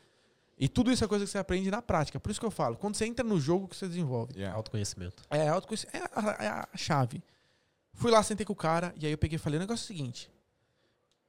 E 0.59 0.68
tudo 0.68 0.92
isso 0.92 1.05
é 1.05 1.09
coisa 1.09 1.25
que 1.25 1.31
você 1.31 1.39
aprende 1.39 1.70
na 1.70 1.81
prática. 1.81 2.20
Por 2.20 2.31
isso 2.31 2.41
que 2.41 2.47
eu 2.47 2.51
falo. 2.51 2.76
Quando 2.76 2.97
você 2.97 3.07
entra 3.07 3.25
no 3.25 3.41
jogo, 3.41 3.68
que 3.68 3.76
você 3.76 3.86
desenvolve. 3.86 4.34
Yeah. 4.34 4.57
Autoconhecimento. 4.57 5.23
É, 5.31 5.49
autoconhecimento. 5.49 5.99
É 5.99 6.20
a, 6.20 6.44
é 6.44 6.49
a 6.49 6.68
chave. 6.76 7.23
Fui 7.94 8.10
lá, 8.10 8.23
sentei 8.23 8.44
com 8.44 8.52
o 8.52 8.57
cara, 8.57 8.92
e 8.99 9.07
aí 9.07 9.12
eu 9.12 9.18
peguei 9.18 9.36
e 9.36 9.39
falei, 9.39 9.59
o 9.59 9.60
negócio 9.60 9.83
é 9.83 9.84
o 9.84 9.86
seguinte. 9.86 10.31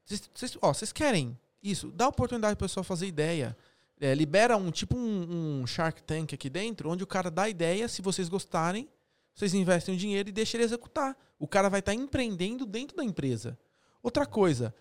Vocês, 0.05 0.29
vocês- 0.33 0.57
ó, 0.61 0.73
vocês 0.73 0.91
querem 0.91 1.37
isso? 1.63 1.91
Dá 1.91 2.07
oportunidade 2.07 2.55
pro 2.55 2.67
pessoal 2.67 2.83
fazer 2.83 3.07
ideia. 3.07 3.55
É, 3.99 4.13
libera 4.13 4.57
um 4.57 4.69
tipo 4.69 4.97
um, 4.97 5.61
um 5.61 5.67
Shark 5.67 6.03
Tank 6.03 6.33
aqui 6.33 6.49
dentro, 6.49 6.89
onde 6.89 7.03
o 7.03 7.07
cara 7.07 7.31
dá 7.31 7.47
ideia, 7.47 7.87
se 7.87 8.01
vocês 8.01 8.27
gostarem, 8.27 8.89
vocês 9.33 9.53
investem 9.53 9.95
o 9.95 9.97
dinheiro 9.97 10.29
e 10.29 10.31
deixam 10.31 10.59
ele 10.59 10.65
executar. 10.65 11.17
O 11.39 11.47
cara 11.47 11.69
vai 11.69 11.79
estar 11.79 11.93
empreendendo 11.93 12.65
dentro 12.65 12.97
da 12.97 13.03
empresa. 13.03 13.57
Outra 14.01 14.25
coisa, 14.25 14.75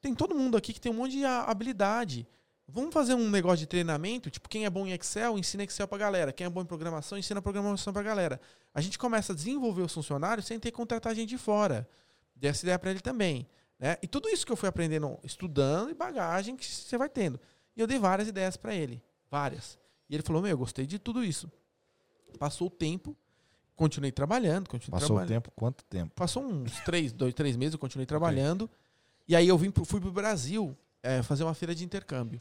tem 0.00 0.14
todo 0.14 0.34
mundo 0.34 0.56
aqui 0.56 0.72
que 0.72 0.80
tem 0.80 0.92
um 0.92 0.94
monte 0.94 1.12
de 1.12 1.24
habilidade. 1.24 2.26
Vamos 2.66 2.94
fazer 2.94 3.14
um 3.14 3.28
negócio 3.28 3.58
de 3.58 3.66
treinamento, 3.66 4.30
tipo, 4.30 4.48
quem 4.48 4.64
é 4.64 4.70
bom 4.70 4.86
em 4.86 4.92
Excel, 4.92 5.36
ensina 5.36 5.64
Excel 5.64 5.88
pra 5.88 5.98
galera. 5.98 6.32
Quem 6.32 6.46
é 6.46 6.50
bom 6.50 6.62
em 6.62 6.64
programação, 6.64 7.18
ensina 7.18 7.42
programação 7.42 7.92
pra 7.92 8.02
galera. 8.02 8.40
A 8.72 8.80
gente 8.80 8.96
começa 8.96 9.32
a 9.32 9.36
desenvolver 9.36 9.82
os 9.82 9.92
funcionários 9.92 10.46
sem 10.46 10.58
ter 10.60 10.70
que 10.70 10.76
contratar 10.76 11.14
gente 11.14 11.30
de 11.30 11.38
fora. 11.38 11.88
Dei 12.36 12.50
essa 12.50 12.64
ideia 12.64 12.78
pra 12.78 12.90
ele 12.90 13.00
também. 13.00 13.48
Né? 13.80 13.96
E 14.02 14.06
tudo 14.06 14.28
isso 14.28 14.44
que 14.46 14.52
eu 14.52 14.56
fui 14.56 14.68
aprendendo, 14.68 15.18
estudando 15.24 15.90
e 15.90 15.94
bagagem 15.94 16.54
que 16.54 16.64
você 16.66 16.96
vai 16.98 17.08
tendo. 17.08 17.40
E 17.74 17.80
eu 17.80 17.86
dei 17.86 17.98
várias 17.98 18.28
ideias 18.28 18.56
pra 18.56 18.74
ele. 18.74 19.02
Várias. 19.30 19.78
E 20.08 20.14
ele 20.14 20.22
falou, 20.22 20.42
meu, 20.42 20.50
eu 20.50 20.58
gostei 20.58 20.86
de 20.86 20.98
tudo 20.98 21.24
isso. 21.24 21.50
Passou 22.38 22.66
o 22.66 22.70
tempo, 22.70 23.16
continuei 23.74 24.12
trabalhando, 24.12 24.68
continuei 24.68 25.00
Passou 25.00 25.16
o 25.18 25.26
tempo? 25.26 25.50
Quanto 25.56 25.82
tempo? 25.84 26.12
Passou 26.14 26.44
uns 26.44 26.78
três, 26.84 27.10
dois, 27.12 27.32
três 27.32 27.56
meses, 27.56 27.72
eu 27.72 27.78
continuei 27.78 28.06
trabalhando. 28.06 28.68
E 29.26 29.34
aí 29.34 29.48
eu 29.48 29.56
vim, 29.56 29.70
pro- 29.70 29.84
fui 29.84 30.00
pro 30.00 30.12
Brasil 30.12 30.76
é, 31.02 31.22
fazer 31.22 31.42
uma 31.44 31.54
feira 31.54 31.74
de 31.74 31.82
intercâmbio. 31.84 32.40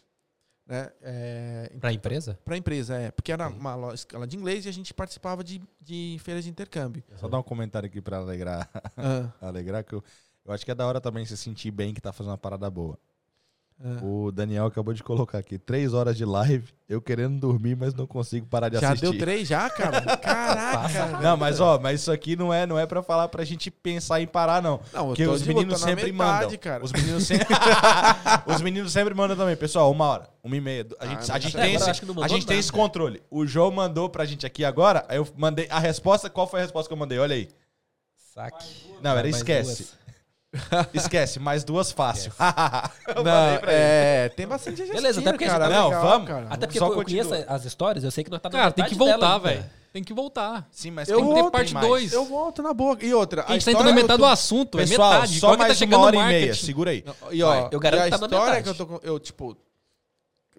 Né? 0.66 0.92
É, 1.01 1.72
Pra 1.80 1.93
empresa? 1.93 2.38
pra 2.43 2.58
empresa, 2.58 2.95
é. 2.98 3.11
Porque 3.11 3.32
era 3.32 3.48
uma 3.48 3.76
lo- 3.76 3.93
escola 3.93 4.27
de 4.27 4.35
inglês 4.35 4.66
e 4.66 4.69
a 4.69 4.74
gente 4.74 4.93
participava 4.93 5.43
de, 5.43 5.61
de 5.82 6.18
feiras 6.22 6.43
de 6.43 6.50
intercâmbio. 6.50 7.03
Só 7.16 7.27
dar 7.27 7.40
um 7.40 7.43
comentário 7.43 7.88
aqui 7.88 8.01
pra 8.01 8.18
alegrar, 8.18 8.69
Ah, 8.98 9.32
alegrar 9.42 9.84
que 9.84 9.93
eu, 9.93 10.03
eu 10.45 10.53
acho 10.53 10.66
que 10.66 10.72
é 10.72 10.76
da 10.76 10.85
hora 10.88 11.00
também 11.01 11.26
se 11.26 11.38
sentir 11.38 11.72
bem 11.72 11.93
que 11.93 12.01
tá 12.01 12.11
fazendo 12.11 12.32
uma 12.32 12.38
parada 12.38 12.69
boa. 12.69 12.98
É. 13.82 14.03
O 14.03 14.30
Daniel 14.30 14.66
acabou 14.66 14.93
de 14.93 15.01
colocar 15.01 15.38
aqui. 15.38 15.58
Três 15.58 15.93
horas 15.93 16.18
de 16.18 16.26
live, 16.26 16.68
eu 16.90 17.01
querendo 17.01 17.40
dormir, 17.40 17.77
mas 17.77 17.93
não 17.93 18.06
consigo 18.06 18.45
parar 18.45 18.68
de 18.68 18.77
Já 18.77 18.90
assistir. 18.90 19.09
deu 19.09 19.18
três 19.18 19.48
já, 19.48 19.69
cara? 19.69 20.01
Caraca. 20.18 21.22
Não, 21.22 21.38
mas 21.38 21.61
ó, 21.61 21.80
mas 21.80 22.01
isso 22.01 22.11
aqui 22.11 22.35
não 22.35 22.53
é, 22.53 22.66
não 22.66 22.77
é 22.77 22.85
para 22.85 23.01
falar 23.01 23.30
pra 23.30 23.45
gente 23.45 23.72
pensar 23.72 24.19
em 24.19 24.27
parar, 24.27 24.61
não. 24.61 24.82
Não, 24.92 25.01
eu 25.03 25.08
Porque 25.08 25.24
tô 25.24 25.32
os 25.32 25.43
meninos 25.43 25.80
sempre 25.80 26.11
metade, 26.11 26.43
mandam. 26.45 26.58
cara. 26.59 26.84
Os 26.84 26.92
meninos 26.92 27.24
sempre. 27.26 27.48
os 28.53 28.61
meninos 28.61 28.92
sempre 28.92 29.14
mandam 29.14 29.38
também. 29.38 29.56
Pessoal, 29.56 29.90
uma 29.90 30.06
hora, 30.08 30.30
uma 30.43 30.58
e 30.58 30.59
meia. 30.59 30.85
A 31.00 31.06
gente, 31.08 31.32
Ah, 31.32 31.35
a 31.35 31.40
gente 31.40 31.56
tem, 31.56 31.76
esse, 31.76 31.90
a 31.90 32.27
gente 32.27 32.45
tem 32.45 32.59
esse 32.59 32.72
controle. 32.74 33.24
O 33.32 33.45
João 33.48 33.72
mandou 33.72 34.09
pra 34.09 34.26
gente 34.26 34.45
aqui 34.45 34.66
agora, 34.66 35.06
aí 35.08 35.16
eu 35.16 35.27
mandei 35.38 35.68
a 35.69 35.80
resposta. 35.80 36.30
Qual 36.30 36.48
foi 36.48 36.59
a 36.59 36.64
resposta 36.64 36.90
que 36.90 36.93
eu 36.93 36.98
mandei? 36.98 37.18
Olha 37.18 37.34
aí. 37.35 37.48
Saque. 38.34 38.90
Não, 39.01 39.18
era 39.18 39.30
esquece. 39.30 39.98
Esquece, 40.94 41.40
mais 41.40 41.64
duas 41.64 41.92
fácil. 41.92 42.32
Não, 43.24 43.53
ele. 43.56 43.61
é, 43.68 44.30
tem 44.30 44.48
bastante 44.48 44.78
gente 44.78 44.92
Beleza, 44.94 45.19
até 45.22 45.32
porque 45.32 45.45
cara. 45.45 45.66
a 45.66 45.68
gente- 45.69 45.78
Não, 45.78 45.88
legal, 45.90 46.02
vamos. 46.02 46.28
cara. 46.28 46.48
Até 46.50 46.66
porque 46.66 46.80
Só 46.80 46.86
eu, 46.86 46.92
eu 46.92 46.95
continua. 46.95 47.26
conheço 47.26 47.45
as 47.52 47.66
histórias, 47.66 48.03
eu 48.03 48.11
sei 48.11 48.24
que 48.24 48.32
nós 48.32 48.42
tá 48.42 48.50
na 48.50 48.58
Cara, 48.58 48.72
tem 48.72 48.86
que 48.86 48.95
voltar, 48.95 49.38
velho. 49.38 49.64
Tem 49.94 50.03
que 50.03 50.14
voltar. 50.14 50.68
Sim, 50.72 50.92
mas 50.92 51.10
Eu 51.10 51.18
tem 51.19 51.34
tem 51.34 51.44
ter 51.45 51.52
parte 51.52 51.74
mais. 51.74 51.88
dois. 51.88 52.14
Eu 52.14 52.26
volto 52.26 52.61
na 52.61 52.74
boa. 52.74 52.95
E 53.02 53.11
outra, 53.14 53.44
A 53.48 53.53
gente 53.53 53.66
tá 53.66 53.72
entrando 53.72 53.88
na 53.90 53.94
metade 53.95 54.19
tô- 54.19 54.26
do 54.28 54.32
assunto, 54.32 54.78
Pessoal, 54.78 55.11
é 55.11 55.16
metade. 55.16 55.40
só 55.40 55.48
Qual 55.48 55.53
que 55.58 55.60
mais 55.64 55.74
tá 55.74 55.78
chegando 55.80 56.02
uma 56.02 56.11
no 56.11 56.18
hora 56.19 56.30
e 56.32 56.34
meia. 56.34 56.53
Segura 56.56 56.92
aí. 56.92 57.03
Não, 57.06 57.16
E 57.34 57.42
ó, 57.44 57.50
Vai, 57.50 57.69
eu 57.72 57.80
garanto 57.80 58.00
e 58.02 58.02
a 58.02 58.11
que 58.11 58.19
tá 58.19 58.26
história 58.26 58.64
que 58.64 58.69
eu 58.69 58.76
tô 58.76 58.86
com- 58.86 59.00
eu 59.02 59.19
tipo, 59.19 59.58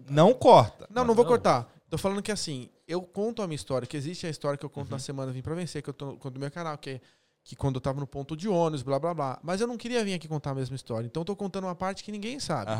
Não 0.09 0.33
corta. 0.35 0.87
não, 0.91 1.05
não 1.05 1.15
vou 1.15 1.25
Não. 1.25 1.31
cortar. 1.31 1.69
Tô 1.89 1.97
falando 1.99 2.23
que 2.23 2.33
assim, 2.33 2.69
eu 2.89 3.03
conto 3.03 3.43
a 3.43 3.47
minha 3.47 3.55
história, 3.57 3.87
que 3.87 3.97
existe 3.97 4.27
a 4.27 4.31
história 4.31 4.57
que 4.59 4.65
eu 4.65 4.71
conto 4.71 4.87
Uhum. 4.87 4.93
na 4.93 4.99
semana 4.99 5.31
Vim 5.33 5.43
Pra 5.43 5.55
Vencer, 5.55 5.83
que 5.83 5.91
eu 5.91 5.95
tô, 5.95 6.17
conto 6.17 6.35
no 6.35 6.41
meu 6.41 6.51
canal, 6.51 6.77
que 6.79 6.91
é 6.91 7.01
que 7.43 7.57
quando 7.57 7.77
eu 7.77 7.81
tava 7.81 7.99
no 8.01 8.07
ponto 8.07 8.37
de 8.37 8.49
ônibus, 8.49 8.83
blá 8.83 8.99
blá 8.99 9.15
blá. 9.15 9.39
Mas 9.43 9.61
eu 9.61 9.67
não 9.67 9.77
queria 9.77 10.05
vir 10.05 10.15
aqui 10.15 10.29
contar 10.29 10.51
a 10.51 10.55
mesma 10.55 10.77
história. 10.77 11.07
Então 11.07 11.23
eu 11.23 11.25
tô 11.25 11.35
contando 11.35 11.65
uma 11.65 11.75
parte 11.75 12.05
que 12.05 12.13
ninguém 12.13 12.39
sabe. 12.39 12.71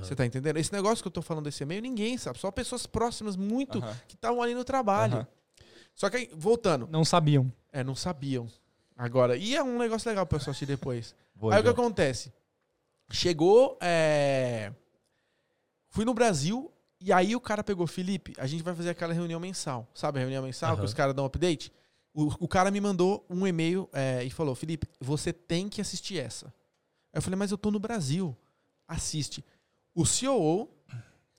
Você 0.00 0.14
tá 0.14 0.26
entendendo? 0.26 0.56
Esse 0.56 0.72
negócio 0.72 1.02
que 1.02 1.08
eu 1.08 1.12
tô 1.12 1.22
falando 1.22 1.44
desse 1.44 1.62
e-mail, 1.62 1.80
ninguém 1.80 2.18
sabe. 2.18 2.38
Só 2.38 2.50
pessoas 2.50 2.86
próximas 2.86 3.36
muito 3.36 3.80
que 4.06 4.14
estavam 4.14 4.42
ali 4.42 4.54
no 4.54 4.64
trabalho. 4.64 5.26
Só 5.94 6.08
que 6.10 6.16
aí, 6.16 6.30
voltando, 6.34 6.86
Não 6.90 7.04
sabiam. 7.04 7.52
é, 7.72 7.82
não 7.82 7.94
sabiam. 7.94 8.46
Agora, 8.96 9.36
e 9.36 9.54
é 9.56 9.62
um 9.62 9.78
negócio 9.78 10.08
legal 10.08 10.26
pro 10.26 10.38
pessoal 10.38 10.52
assistir 10.52 10.66
depois. 10.66 11.14
Vou, 11.34 11.50
Aí 11.52 11.60
o 11.60 11.62
que 11.62 11.68
acontece? 11.68 12.32
Chegou, 13.10 13.78
é... 13.80 14.72
fui 15.88 16.04
no 16.04 16.12
Brasil 16.12 16.70
e 17.00 17.12
aí 17.12 17.34
o 17.34 17.40
cara 17.40 17.62
pegou, 17.62 17.86
Felipe, 17.86 18.34
a 18.38 18.46
gente 18.46 18.62
vai 18.62 18.74
fazer 18.74 18.90
aquela 18.90 19.14
reunião 19.14 19.38
mensal. 19.38 19.86
Sabe 19.94 20.18
a 20.18 20.20
reunião 20.20 20.42
mensal 20.42 20.76
que 20.76 20.84
os 20.84 20.92
caras 20.92 21.14
dão 21.14 21.24
update? 21.24 21.72
O, 22.20 22.32
o 22.40 22.48
cara 22.48 22.68
me 22.68 22.80
mandou 22.80 23.24
um 23.30 23.46
e-mail 23.46 23.88
é, 23.92 24.24
e 24.24 24.30
falou, 24.30 24.52
Felipe, 24.56 24.88
você 24.98 25.32
tem 25.32 25.68
que 25.68 25.80
assistir 25.80 26.18
essa. 26.18 26.46
Aí 27.12 27.18
eu 27.18 27.22
falei, 27.22 27.38
mas 27.38 27.52
eu 27.52 27.56
tô 27.56 27.70
no 27.70 27.78
Brasil. 27.78 28.36
Assiste. 28.88 29.44
O 29.94 30.02
COO, 30.02 30.68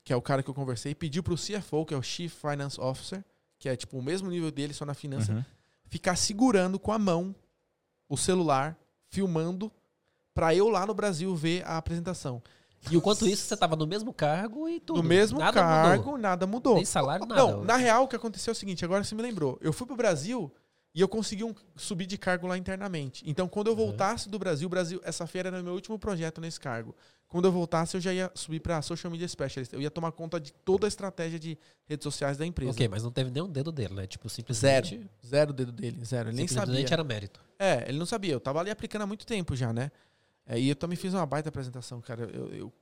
que 0.02 0.10
é 0.10 0.16
o 0.16 0.22
cara 0.22 0.42
que 0.42 0.48
eu 0.48 0.54
conversei, 0.54 0.94
pediu 0.94 1.22
pro 1.22 1.34
CFO, 1.36 1.84
que 1.84 1.92
é 1.92 1.96
o 1.98 2.02
Chief 2.02 2.32
Finance 2.32 2.80
Officer, 2.80 3.22
que 3.58 3.68
é 3.68 3.76
tipo 3.76 3.98
o 3.98 4.02
mesmo 4.02 4.30
nível 4.30 4.50
dele, 4.50 4.72
só 4.72 4.86
na 4.86 4.94
finança, 4.94 5.32
Uhum. 5.32 5.44
ficar 5.84 6.16
segurando 6.16 6.78
com 6.78 6.92
a 6.92 6.98
mão 6.98 7.34
o 8.08 8.16
celular, 8.16 8.74
filmando, 9.08 9.70
pra 10.32 10.54
eu 10.54 10.70
lá 10.70 10.86
no 10.86 10.94
Brasil 10.94 11.36
ver 11.36 11.62
a 11.66 11.76
apresentação. 11.76 12.42
E 12.90 12.96
enquanto 12.96 13.26
isso, 13.28 13.44
você 13.44 13.54
tava 13.54 13.76
no 13.76 13.86
mesmo 13.86 14.14
cargo 14.14 14.66
e 14.66 14.80
tudo. 14.80 15.02
No 15.02 15.06
mesmo 15.06 15.38
Nada 15.38 15.60
cargo, 15.60 16.04
Mudou. 16.04 16.18
nada 16.18 16.46
mudou. 16.46 16.74
Nem 16.76 16.86
salário, 16.86 17.26
nada. 17.26 17.42
Não, 17.42 17.64
na 17.64 17.76
real, 17.76 18.04
o 18.04 18.08
que 18.08 18.16
aconteceu 18.16 18.52
é 18.52 18.54
o 18.54 18.56
seguinte, 18.56 18.82
agora 18.82 19.04
você 19.04 19.14
me 19.14 19.20
lembrou. 19.20 19.58
Eu 19.60 19.74
fui 19.74 19.86
pro 19.86 19.94
Brasil 19.94 20.50
e 20.94 21.00
eu 21.00 21.08
consegui 21.08 21.44
um- 21.44 21.54
subir 21.76 22.06
de 22.06 22.18
cargo 22.18 22.46
lá 22.46 22.56
internamente. 22.58 23.22
Então, 23.26 23.48
quando 23.48 23.68
eu 23.68 23.76
voltasse 23.76 24.28
do 24.28 24.38
Brasil, 24.38 24.68
Brasil, 24.68 25.00
essa 25.04 25.26
feira 25.26 25.48
era 25.48 25.62
meu 25.62 25.72
último 25.74 25.98
projeto 25.98 26.40
nesse 26.40 26.58
cargo. 26.58 26.94
Quando 27.28 27.44
eu 27.44 27.52
voltasse, 27.52 27.96
eu 27.96 28.00
já 28.00 28.12
ia 28.12 28.28
subir 28.34 28.58
pra 28.58 28.82
Social 28.82 29.08
Media 29.10 29.28
Specialist. 29.28 29.72
Eu 29.72 29.80
ia 29.80 29.90
tomar 29.90 30.10
conta 30.10 30.40
de 30.40 30.52
toda 30.52 30.86
a 30.86 30.88
estratégia 30.88 31.38
de 31.38 31.56
redes 31.86 32.02
sociais 32.02 32.36
da 32.36 32.44
empresa. 32.44 32.72
Ok, 32.72 32.88
mas 32.88 33.04
não 33.04 33.12
teve 33.12 33.30
nenhum 33.30 33.48
dedo 33.48 33.70
dele, 33.70 33.94
né? 33.94 34.04
Tipo, 34.06 34.28
Zero. 34.28 34.34
simplesmente... 34.86 35.10
Zero 35.24 35.52
dedo 35.52 35.70
dele, 35.70 36.04
zero. 36.04 36.30
Ele 36.30 36.36
nem 36.38 36.48
sabia. 36.48 36.84
era 36.92 37.04
mérito. 37.04 37.40
É, 37.56 37.84
ele 37.88 37.98
não 37.98 38.06
sabia. 38.06 38.32
Eu 38.32 38.40
tava 38.40 38.58
ali 38.58 38.70
aplicando 38.70 39.02
há 39.02 39.06
muito 39.06 39.24
tempo 39.24 39.54
já, 39.54 39.72
né? 39.72 39.92
É, 40.44 40.58
e 40.58 40.70
eu 40.70 40.74
também 40.74 40.96
fiz 40.96 41.14
uma 41.14 41.24
baita 41.24 41.48
apresentação, 41.50 42.00
cara. 42.00 42.22
Eu, 42.24 42.48
eu, 42.52 42.72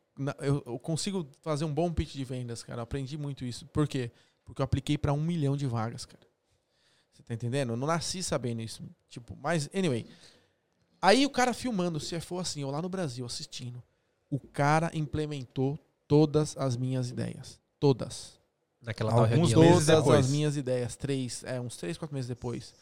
eu- 0.40 0.62
eu 0.66 0.78
consigo 0.78 1.28
fazer 1.42 1.66
um 1.66 1.72
bom 1.74 1.92
pitch 1.92 2.14
de 2.14 2.24
vendas, 2.24 2.62
cara. 2.62 2.78
Eu 2.80 2.84
aprendi 2.84 3.18
muito 3.18 3.44
isso. 3.44 3.66
Por 3.66 3.86
quê? 3.86 4.10
Porque 4.46 4.62
eu 4.62 4.64
apliquei 4.64 4.96
pra 4.96 5.12
um 5.12 5.20
milhão 5.20 5.58
de 5.58 5.66
vagas, 5.66 6.06
cara. 6.06 6.26
Você 7.18 7.24
tá 7.24 7.34
entendendo? 7.34 7.72
Eu 7.72 7.76
não 7.76 7.86
nasci 7.86 8.22
sabendo 8.22 8.62
isso. 8.62 8.82
Tipo, 9.10 9.36
mas, 9.42 9.68
anyway. 9.74 10.06
Aí 11.02 11.26
o 11.26 11.30
cara 11.30 11.52
filmando, 11.52 12.00
se 12.00 12.18
for 12.20 12.38
assim, 12.38 12.62
eu 12.62 12.70
lá 12.70 12.80
no 12.80 12.88
Brasil 12.88 13.26
assistindo. 13.26 13.82
O 14.30 14.38
cara 14.38 14.90
implementou 14.94 15.78
todas 16.06 16.56
as 16.56 16.76
minhas 16.76 17.10
ideias. 17.10 17.60
Todas. 17.78 18.38
Naquela 18.82 19.10
tal 19.10 19.20
Alguns 19.20 19.50
reunião. 19.50 19.60
meses 19.60 19.86
Todas 19.86 20.02
depois. 20.04 20.26
as 20.26 20.30
minhas 20.32 20.56
ideias. 20.56 20.96
Três, 20.96 21.44
é, 21.44 21.60
uns 21.60 21.76
três, 21.76 21.98
quatro 21.98 22.14
meses 22.14 22.28
depois. 22.28 22.74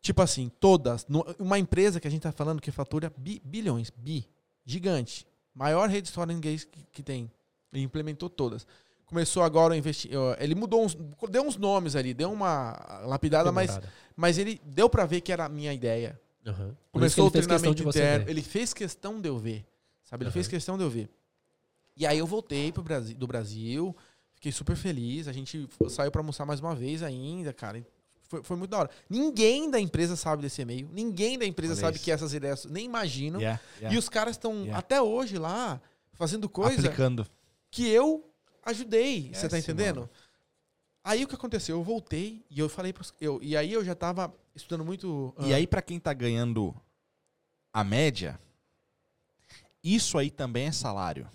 Tipo 0.00 0.22
assim, 0.22 0.50
todas. 0.60 1.04
Uma 1.38 1.58
empresa 1.58 1.98
que 2.00 2.06
a 2.06 2.10
gente 2.10 2.22
tá 2.22 2.30
falando 2.32 2.60
que 2.62 2.70
fatura 2.70 3.12
bi- 3.16 3.42
bilhões, 3.44 3.90
bi, 3.90 4.28
gigante. 4.64 5.26
Maior 5.54 5.88
rede 5.88 6.02
de 6.02 6.08
história 6.08 6.32
em 6.32 6.36
inglês 6.36 6.64
que, 6.64 6.84
que 6.92 7.02
tem. 7.02 7.30
Ele 7.72 7.82
implementou 7.82 8.28
todas. 8.30 8.66
Começou 9.06 9.42
agora 9.44 9.74
a 9.74 9.76
investir. 9.76 10.10
Ele 10.38 10.54
mudou 10.54 10.84
uns. 10.84 10.96
Deu 11.30 11.42
uns 11.46 11.56
nomes 11.56 11.94
ali, 11.94 12.12
deu 12.12 12.30
uma 12.32 12.72
lapidada, 13.04 13.52
mas, 13.52 13.68
Demorada. 13.70 13.92
mas 14.16 14.36
ele 14.36 14.60
deu 14.64 14.90
pra 14.90 15.06
ver 15.06 15.20
que 15.20 15.32
era 15.32 15.44
a 15.44 15.48
minha 15.48 15.72
ideia. 15.72 16.20
Que 16.44 16.52
Começou 16.92 17.26
o 17.26 17.30
treinamento 17.30 17.82
interno. 17.88 18.28
Ele 18.28 18.42
fez 18.42 18.72
questão 18.74 19.20
de 19.20 19.28
eu 19.28 19.38
ver. 19.38 19.64
Sabe? 20.04 20.22
Ele 20.22 20.28
Aham. 20.28 20.32
fez 20.32 20.48
questão 20.48 20.76
de 20.76 20.84
eu 20.84 20.90
ver. 20.90 21.08
E 21.96 22.04
aí 22.06 22.18
eu 22.18 22.26
voltei 22.26 22.70
pro 22.72 22.82
Brasil, 22.82 23.16
do 23.16 23.26
Brasil. 23.26 23.96
Fiquei 24.34 24.52
super 24.52 24.76
feliz. 24.76 25.28
A 25.28 25.32
gente 25.32 25.68
saiu 25.88 26.10
pra 26.10 26.20
almoçar 26.20 26.44
mais 26.44 26.60
uma 26.60 26.74
vez 26.74 27.02
ainda, 27.02 27.52
cara. 27.52 27.84
Foi, 28.28 28.42
foi 28.42 28.56
muito 28.56 28.70
da 28.72 28.78
hora. 28.78 28.90
Ninguém 29.08 29.70
da 29.70 29.78
empresa 29.80 30.14
sabe 30.16 30.42
desse 30.42 30.60
e-mail. 30.62 30.88
Ninguém 30.92 31.38
da 31.38 31.46
empresa 31.46 31.72
Olha 31.74 31.80
sabe 31.80 31.96
isso. 31.96 32.04
que 32.04 32.10
essas 32.10 32.34
ideias 32.34 32.64
nem 32.64 32.84
imaginam. 32.84 33.40
Yeah, 33.40 33.60
yeah. 33.78 33.94
E 33.94 33.98
os 33.98 34.08
caras 34.08 34.34
estão 34.34 34.52
Yeah. 34.62 34.78
até 34.78 35.00
hoje 35.00 35.38
lá 35.38 35.80
fazendo 36.12 36.48
coisa 36.48 36.74
Aplicando. 36.80 37.26
que 37.70 37.88
eu 37.88 38.24
ajudei. 38.66 39.30
É, 39.32 39.34
Você 39.34 39.48
tá 39.48 39.58
entendendo? 39.58 40.00
mano. 40.00 40.10
Aí 41.02 41.24
o 41.24 41.28
que 41.28 41.36
aconteceu? 41.36 41.76
Eu 41.76 41.84
voltei 41.84 42.44
e 42.50 42.58
eu 42.58 42.68
falei 42.68 42.92
pros. 42.92 43.14
Eu, 43.20 43.38
e 43.40 43.56
aí 43.56 43.72
eu 43.72 43.84
já 43.84 43.94
tava 43.94 44.34
estudando 44.54 44.84
muito. 44.84 45.32
E 45.38 45.52
ah, 45.52 45.56
aí, 45.56 45.66
pra 45.66 45.80
quem 45.80 46.00
tá 46.00 46.12
ganhando 46.12 46.74
a 47.72 47.84
média, 47.84 48.40
isso 49.84 50.18
aí 50.18 50.30
também 50.30 50.66
é 50.66 50.72
salário. 50.72 51.28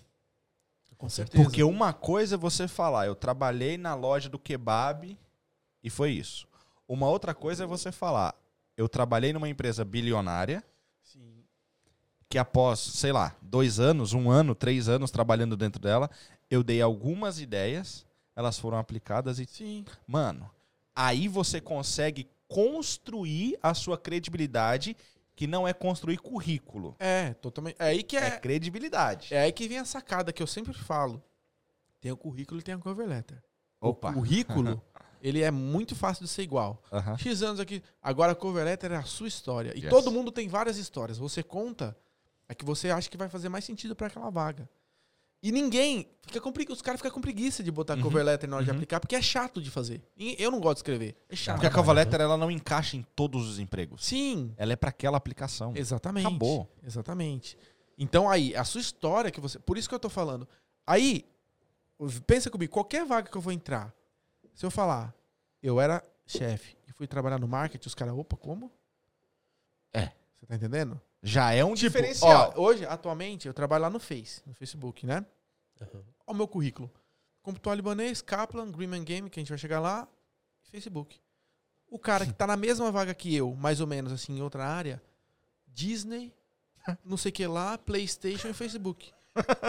com 0.98 1.08
certeza. 1.08 1.42
Porque 1.42 1.64
uma 1.64 1.94
coisa 1.94 2.36
é 2.36 2.38
você 2.38 2.68
falar, 2.68 3.08
eu 3.08 3.16
trabalhei 3.16 3.78
na 3.78 3.96
loja 3.96 4.28
do 4.28 4.38
kebab 4.38 5.18
e 5.82 5.90
foi 5.90 6.12
isso. 6.12 6.48
Uma 6.86 7.08
outra 7.08 7.34
coisa 7.34 7.64
é 7.64 7.68
você 7.68 7.94
falar, 7.94 8.36
eu 8.76 8.90
trabalhei 8.90 9.32
numa 9.32 9.48
empresa 9.48 9.86
bilionária 9.86 10.62
Sim. 11.02 11.46
que 12.28 12.38
após, 12.38 12.80
sei 12.80 13.14
lá, 13.14 13.34
dois 13.42 13.80
anos, 13.80 14.12
um 14.12 14.30
ano, 14.30 14.54
três 14.54 14.90
anos 14.90 15.12
trabalhando 15.12 15.56
dentro 15.56 15.82
dela, 15.82 16.10
eu 16.52 16.62
dei 16.64 16.82
algumas 16.82 17.40
ideias, 17.40 18.06
elas 18.36 18.60
foram 18.60 18.78
aplicadas 18.78 19.40
e, 19.40 19.46
Sim. 19.46 19.86
mano, 20.06 20.52
aí 20.94 21.28
você 21.28 21.60
consegue 21.62 22.28
construir 22.48 23.58
a 23.64 23.74
sua 23.74 23.98
credibilidade, 23.98 24.96
que 25.36 25.48
não 25.48 25.68
é 25.68 25.74
construir 25.74 26.18
currículo, 26.18 26.96
É, 27.00 27.34
totalmente. 27.36 27.78
É 27.80 27.86
aí 27.86 28.04
que 28.04 28.18
é, 28.18 28.28
é. 28.28 28.40
credibilidade. 28.40 29.34
É 29.34 29.42
aí 29.42 29.52
que 29.52 29.68
vem 29.68 29.80
a 29.80 29.86
sacada 29.86 30.34
que 30.34 30.44
eu 30.44 30.48
sempre 30.48 30.74
falo. 30.74 31.24
Tem 32.02 32.12
o 32.12 32.18
currículo 32.18 32.60
e 32.60 32.64
tem 32.64 32.76
a 32.76 32.78
cover 32.78 33.08
letter. 33.08 33.42
Opa. 33.80 34.12
O 34.12 34.14
currículo, 34.16 34.82
ele 35.22 35.42
é 35.42 35.50
muito 35.50 35.96
fácil 35.96 36.26
de 36.26 36.30
ser 36.30 36.42
igual. 36.44 36.84
Aham. 36.92 37.18
X 37.18 37.42
anos 37.42 37.60
aqui. 37.60 37.82
Agora 38.02 38.34
a 38.34 38.36
cover 38.36 38.66
letter 38.66 38.92
é 38.92 38.98
a 38.98 39.04
sua 39.04 39.28
história. 39.28 39.72
E 39.76 39.80
Yes. 39.82 39.90
todo 39.90 40.12
mundo 40.12 40.32
tem 40.32 40.48
várias 40.50 40.78
histórias. 40.78 41.18
Você 41.18 41.42
conta 41.42 41.96
a 42.50 42.54
que 42.54 42.66
você 42.66 42.90
acha 42.92 43.10
que 43.10 43.18
vai 43.18 43.30
fazer 43.30 43.48
mais 43.50 43.64
sentido 43.64 43.96
para 43.96 44.08
aquela 44.08 44.30
vaga. 44.30 44.70
E 45.44 45.52
ninguém. 45.52 46.08
Fica 46.24 46.40
com, 46.40 46.52
pregui- 46.52 46.72
os 46.72 46.82
caras 46.82 47.00
ficam 47.00 47.12
com 47.12 47.20
preguiça 47.20 47.64
de 47.64 47.72
botar 47.72 47.96
Uhum. 47.98 48.04
cover 48.04 48.24
letter 48.24 48.48
na 48.50 48.58
hora 48.58 48.64
de 48.66 48.70
Uhum. 48.72 48.78
aplicar, 48.78 49.00
porque 49.00 49.16
é 49.16 49.22
chato 49.22 49.60
de 49.62 49.72
fazer. 49.72 50.02
E 50.16 50.36
eu 50.38 50.52
não 50.52 50.60
gosto 50.60 50.76
de 50.76 50.80
escrever. 50.82 51.16
É 51.28 51.36
chato. 51.36 51.56
Porque 51.56 51.68
a 51.68 51.72
cover 51.72 51.96
letter, 51.96 52.22
ela 52.22 52.38
não 52.38 52.52
encaixa 52.52 52.96
em 52.96 53.02
todos 53.16 53.50
os 53.50 53.58
empregos. 53.60 54.06
Sim, 54.06 54.54
Ela 54.56 54.74
é 54.74 54.76
pra 54.76 54.90
aquela 54.92 55.18
aplicação. 55.18 55.74
exatamente. 55.76 56.28
Acabou. 56.28 56.72
Exatamente. 56.84 57.58
Então 57.98 58.30
aí, 58.30 58.56
a 58.56 58.64
sua 58.64 58.82
história 58.82 59.32
que 59.32 59.42
você. 59.42 59.58
Por 59.60 59.78
isso 59.78 59.90
que 59.90 59.96
eu 59.96 60.00
tô 60.00 60.10
falando. 60.10 60.48
Aí, 60.86 61.26
pensa 62.28 62.50
comigo, 62.50 62.72
qualquer 62.72 63.04
vaga 63.06 63.30
que 63.30 63.36
eu 63.38 63.42
vou 63.42 63.52
entrar, 63.52 63.94
se 64.54 64.66
eu 64.66 64.72
falar, 64.72 65.14
eu 65.62 65.80
era 65.82 66.04
chefe 66.26 66.78
e 66.88 66.94
fui 66.94 67.08
trabalhar 67.08 67.40
no 67.40 67.48
marketing, 67.48 67.88
os 67.88 67.96
caras, 67.96 68.14
opa, 68.16 68.38
como? 68.38 68.72
É. 69.94 70.12
Você 70.40 70.46
tá 70.48 70.56
entendendo? 70.56 71.00
Já 71.24 71.52
é 71.54 71.64
um 71.64 71.74
Tipo, 71.76 71.92
diferencial. 71.98 72.54
ó, 72.56 72.62
hoje, 72.62 72.86
atualmente, 72.86 73.48
eu 73.48 73.54
trabalho 73.54 73.84
lá 73.84 73.90
no 73.90 74.00
Face, 74.00 74.42
no 74.46 74.54
Facebook, 74.56 75.06
né? 75.06 75.26
Aham. 75.82 76.04
Ó 76.26 76.32
o 76.32 76.36
meu 76.36 76.48
currículo. 76.48 76.92
Computador 77.44 77.76
libanês, 77.76 78.22
Kaplan, 78.22 78.72
Greenman 78.72 79.04
Game, 79.04 79.30
que 79.30 79.40
a 79.40 79.42
gente 79.42 79.50
vai 79.50 79.58
chegar 79.58 79.80
lá, 79.80 80.08
e 80.66 80.70
Facebook. 80.70 81.20
O 81.90 82.00
cara 82.00 82.26
que 82.26 82.34
tá 82.34 82.48
na 82.48 82.56
mesma 82.56 82.92
vaga 82.92 83.14
que 83.14 83.36
eu, 83.36 83.54
mais 83.56 83.82
ou 83.82 83.88
menos 83.88 84.12
assim, 84.12 84.38
em 84.38 84.42
outra 84.42 84.66
área, 84.66 85.02
Disney, 85.68 86.34
não 87.06 87.18
sei 87.18 87.30
o 87.30 87.34
que 87.34 87.46
lá, 87.48 87.78
Playstation 87.78 88.48
e 88.50 88.54
Facebook. 88.54 89.12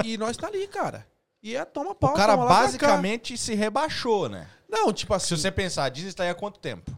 E 0.05 0.17
nós 0.19 0.37
tá 0.37 0.47
ali, 0.49 0.67
cara. 0.69 1.07
E 1.43 1.57
é 1.57 1.65
toma 1.65 1.95
pau. 1.95 2.13
O 2.13 2.17
cara 2.17 2.37
basicamente 2.37 3.37
se 3.37 3.55
rebaixou, 3.55 4.29
né? 4.29 4.49
Não, 4.69 4.93
tipo 4.93 5.13
assim. 5.13 5.35
Se 5.35 5.43
você 5.43 5.51
pensar, 5.51 5.89
Disney 5.89 6.11
está 6.11 6.23
aí 6.25 6.31
há 6.31 6.35
quanto 6.35 6.61
tempo? 6.61 6.97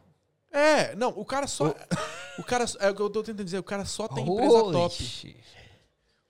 É, 0.53 0.95
não, 0.95 1.09
o 1.11 1.25
cara 1.25 1.47
só. 1.47 1.69
O 1.71 1.75
cara. 2.43 2.65
É 2.81 2.91
o 2.91 2.95
que 2.95 3.03
eu 3.03 3.11
tô 3.11 3.23
tentando 3.23 3.45
dizer, 3.45 3.59
o 3.59 3.63
cara 3.63 3.85
só 3.85 4.09
tem 4.09 4.27
empresa 4.27 4.51
top. 4.51 4.77
Oxi. 4.77 5.37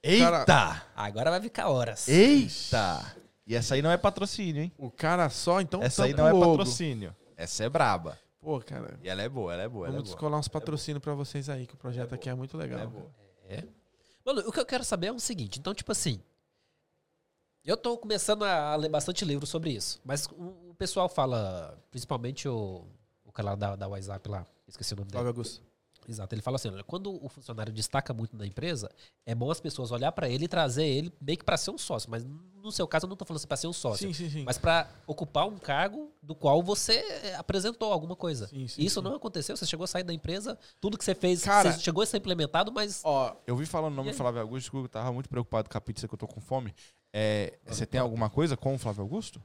Eita! 0.03 0.85
Agora 0.95 1.31
vai 1.31 1.41
ficar 1.41 1.69
horas. 1.69 2.07
Eita! 2.07 3.15
E 3.47 3.55
essa 3.55 3.75
aí 3.75 3.81
não 3.81 3.91
é 3.91 3.97
patrocínio, 3.97 4.63
hein? 4.63 4.71
O 4.77 4.91
cara 4.91 5.29
só, 5.29 5.61
então. 5.61 5.81
essa 5.81 6.03
aí 6.03 6.13
não 6.13 6.27
é 6.27 6.33
o 6.33 6.37
logo. 6.37 6.57
patrocínio. 6.57 7.15
Essa 7.35 7.63
é 7.63 7.69
braba. 7.69 8.17
Pô, 8.39 8.59
cara. 8.59 8.99
E 9.03 9.09
ela 9.09 9.23
é 9.23 9.29
boa, 9.29 9.53
ela 9.53 9.63
é 9.63 9.67
boa, 9.67 9.87
é 9.87 9.89
Vamos 9.89 10.03
boa. 10.03 10.13
descolar 10.13 10.39
uns 10.39 10.47
patrocínios 10.47 11.01
pra 11.01 11.13
vocês 11.15 11.49
aí, 11.49 11.65
que 11.65 11.73
o 11.73 11.77
projeto 11.77 12.13
aqui 12.13 12.29
é 12.29 12.35
muito 12.35 12.55
legal. 12.57 12.79
É 12.79 12.85
boa. 12.87 13.11
Mano, 14.23 14.47
o 14.47 14.51
que 14.51 14.59
eu 14.59 14.65
quero 14.65 14.83
saber 14.83 15.07
é 15.07 15.11
o 15.11 15.19
seguinte. 15.19 15.59
Então, 15.59 15.73
tipo 15.73 15.91
assim... 15.91 16.19
Eu 17.63 17.75
tô 17.75 17.97
começando 17.97 18.43
a 18.43 18.75
ler 18.75 18.89
bastante 18.89 19.25
livro 19.25 19.47
sobre 19.47 19.71
isso. 19.71 19.99
Mas 20.03 20.27
o, 20.27 20.69
o 20.69 20.75
pessoal 20.75 21.09
fala... 21.09 21.79
Principalmente 21.89 22.47
o, 22.47 22.85
o 23.23 23.31
cara 23.31 23.55
da, 23.55 23.75
da 23.75 23.87
WhatsApp 23.87 24.29
lá. 24.29 24.45
Esqueci 24.67 24.93
o 24.93 24.97
nome 24.97 25.07
dele. 25.09 25.23
Flávio 25.23 25.29
Augusto. 25.29 25.61
Exato. 26.07 26.33
Ele 26.35 26.41
fala 26.41 26.55
assim: 26.55 26.69
olha, 26.69 26.83
quando 26.83 27.23
o 27.23 27.27
funcionário 27.29 27.71
destaca 27.73 28.13
muito 28.13 28.35
na 28.37 28.45
empresa, 28.45 28.89
é 29.25 29.33
bom 29.33 29.49
as 29.51 29.59
pessoas 29.59 29.91
olhar 29.91 30.11
pra 30.11 30.29
ele 30.29 30.45
e 30.45 30.47
trazer 30.47 30.85
ele 30.85 31.11
meio 31.21 31.37
que 31.37 31.43
pra 31.45 31.57
ser 31.57 31.71
um 31.71 31.77
sócio. 31.77 32.09
Mas 32.09 32.25
no 32.25 32.71
seu 32.71 32.87
caso, 32.87 33.05
eu 33.05 33.09
não 33.09 33.15
tô 33.15 33.25
falando 33.25 33.37
assim 33.37 33.47
pra 33.47 33.57
ser 33.57 33.67
um 33.67 33.73
sócio. 33.73 34.07
Sim, 34.07 34.13
sim, 34.13 34.29
sim. 34.29 34.43
Mas 34.43 34.57
pra 34.57 34.87
ocupar 35.07 35.47
um 35.47 35.57
cargo 35.57 36.11
do 36.21 36.33
qual 36.35 36.61
você 36.63 36.93
eh, 37.23 37.35
apresentou 37.35 37.91
alguma 37.93 38.15
coisa. 38.15 38.47
Sim, 38.47 38.67
sim, 38.67 38.81
Isso 38.83 38.99
sim. 38.99 39.03
não 39.07 39.15
aconteceu. 39.15 39.55
Você 39.55 39.65
chegou 39.65 39.83
a 39.83 39.87
sair 39.87 40.03
da 40.03 40.13
empresa, 40.13 40.57
tudo 40.81 40.97
que 40.97 41.05
você 41.05 41.13
fez, 41.15 41.43
Cara- 41.43 41.71
você 41.73 41.79
chegou 41.79 42.01
a 42.03 42.05
ser 42.05 42.17
implementado, 42.17 42.71
mas. 42.71 43.01
Ó, 43.03 43.35
Eu 43.47 43.55
vi 43.55 43.65
falando 43.65 43.93
o 43.93 43.95
nome 43.95 44.09
E 44.09 44.11
do? 44.11 44.17
Flávio 44.17 44.41
Augusto, 44.41 44.61
desculpa, 44.61 44.85
eu 44.85 44.89
tava 44.89 45.11
muito 45.13 45.29
preocupado 45.29 45.69
com 45.69 45.77
a 45.77 45.81
pizza 45.81 46.07
que 46.07 46.13
eu 46.13 46.17
tô 46.17 46.27
com 46.27 46.39
fome. 46.41 46.73
É, 47.13 47.57
você 47.65 47.85
tem 47.85 47.99
alguma 47.99 48.29
coisa 48.29 48.57
com 48.57 48.75
o 48.75 48.77
Flávio 48.77 49.01
Augusto? 49.01 49.41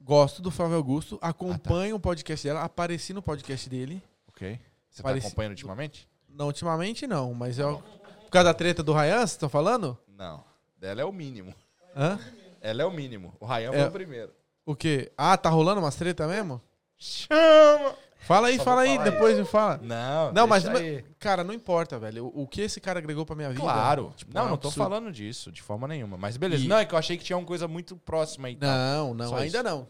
gosto 0.00 0.42
do 0.42 0.50
Flávio 0.50 0.76
Augusto, 0.76 1.18
acompanho 1.22 1.96
o 1.96 2.00
podcast 2.00 2.46
dela, 2.46 2.60
apareci 2.62 3.14
no 3.14 3.22
podcast 3.22 3.70
dele. 3.70 4.02
Ok. 4.28 4.60
Você 4.94 5.02
Pareci- 5.02 5.22
tá 5.22 5.28
acompanhando 5.28 5.50
ultimamente? 5.52 6.08
Não, 6.28 6.46
ultimamente 6.46 7.06
não, 7.06 7.34
mas 7.34 7.58
é 7.58 7.66
o... 7.66 7.78
Por 7.78 8.30
causa 8.30 8.44
da 8.44 8.54
treta 8.54 8.82
do 8.82 8.92
Ryan, 8.92 9.18
vocês 9.18 9.30
estão 9.32 9.48
falando? 9.48 9.98
Não. 10.08 10.42
Dela 10.78 11.00
é 11.02 11.04
o 11.04 11.12
mínimo. 11.12 11.52
Hã? 11.96 12.18
Ela 12.60 12.82
é 12.82 12.84
o 12.84 12.90
mínimo. 12.90 13.34
O 13.40 13.46
Ryan 13.46 13.70
É. 13.72 13.78
foi 13.80 13.88
o 13.88 13.90
primeiro. 13.90 14.32
O 14.64 14.74
quê? 14.74 15.12
Ah, 15.18 15.36
tá 15.36 15.50
rolando 15.50 15.80
umas 15.80 15.96
treta 15.96 16.26
mesmo? 16.26 16.60
Chama! 16.96 17.96
Fala 18.20 18.48
aí, 18.48 18.56
Só 18.56 18.64
fala 18.64 18.80
aí, 18.82 18.96
depois 19.00 19.36
me 19.38 19.44
fala. 19.44 19.78
Não, 19.82 20.32
Não, 20.32 20.46
mas, 20.46 20.66
aí. 20.66 21.04
cara, 21.18 21.44
não 21.44 21.52
importa, 21.52 21.98
velho. 21.98 22.24
O, 22.34 22.42
o 22.44 22.46
que 22.48 22.62
esse 22.62 22.80
cara 22.80 22.98
agregou 22.98 23.26
pra 23.26 23.36
minha 23.36 23.50
vida. 23.50 23.60
Claro. 23.60 24.14
tipo, 24.16 24.32
não, 24.32 24.42
é 24.42 24.44
um 24.46 24.48
não 24.50 24.56
tô 24.56 24.68
absurdo. 24.68 24.88
falando 24.88 25.12
disso, 25.12 25.52
de 25.52 25.60
forma 25.60 25.86
nenhuma. 25.86 26.16
Mas 26.16 26.36
beleza. 26.38 26.64
E- 26.64 26.68
Não, 26.68 26.78
é 26.78 26.86
que 26.86 26.94
eu 26.94 26.98
achei 26.98 27.18
que 27.18 27.24
tinha 27.24 27.36
uma 27.36 27.44
coisa 27.46 27.68
muito 27.68 27.96
próxima 27.98 28.48
aí. 28.48 28.56
Não, 28.58 29.12
não, 29.12 29.28
Só 29.28 29.36
ainda 29.36 29.58
isso. 29.58 29.62
não. 29.68 29.86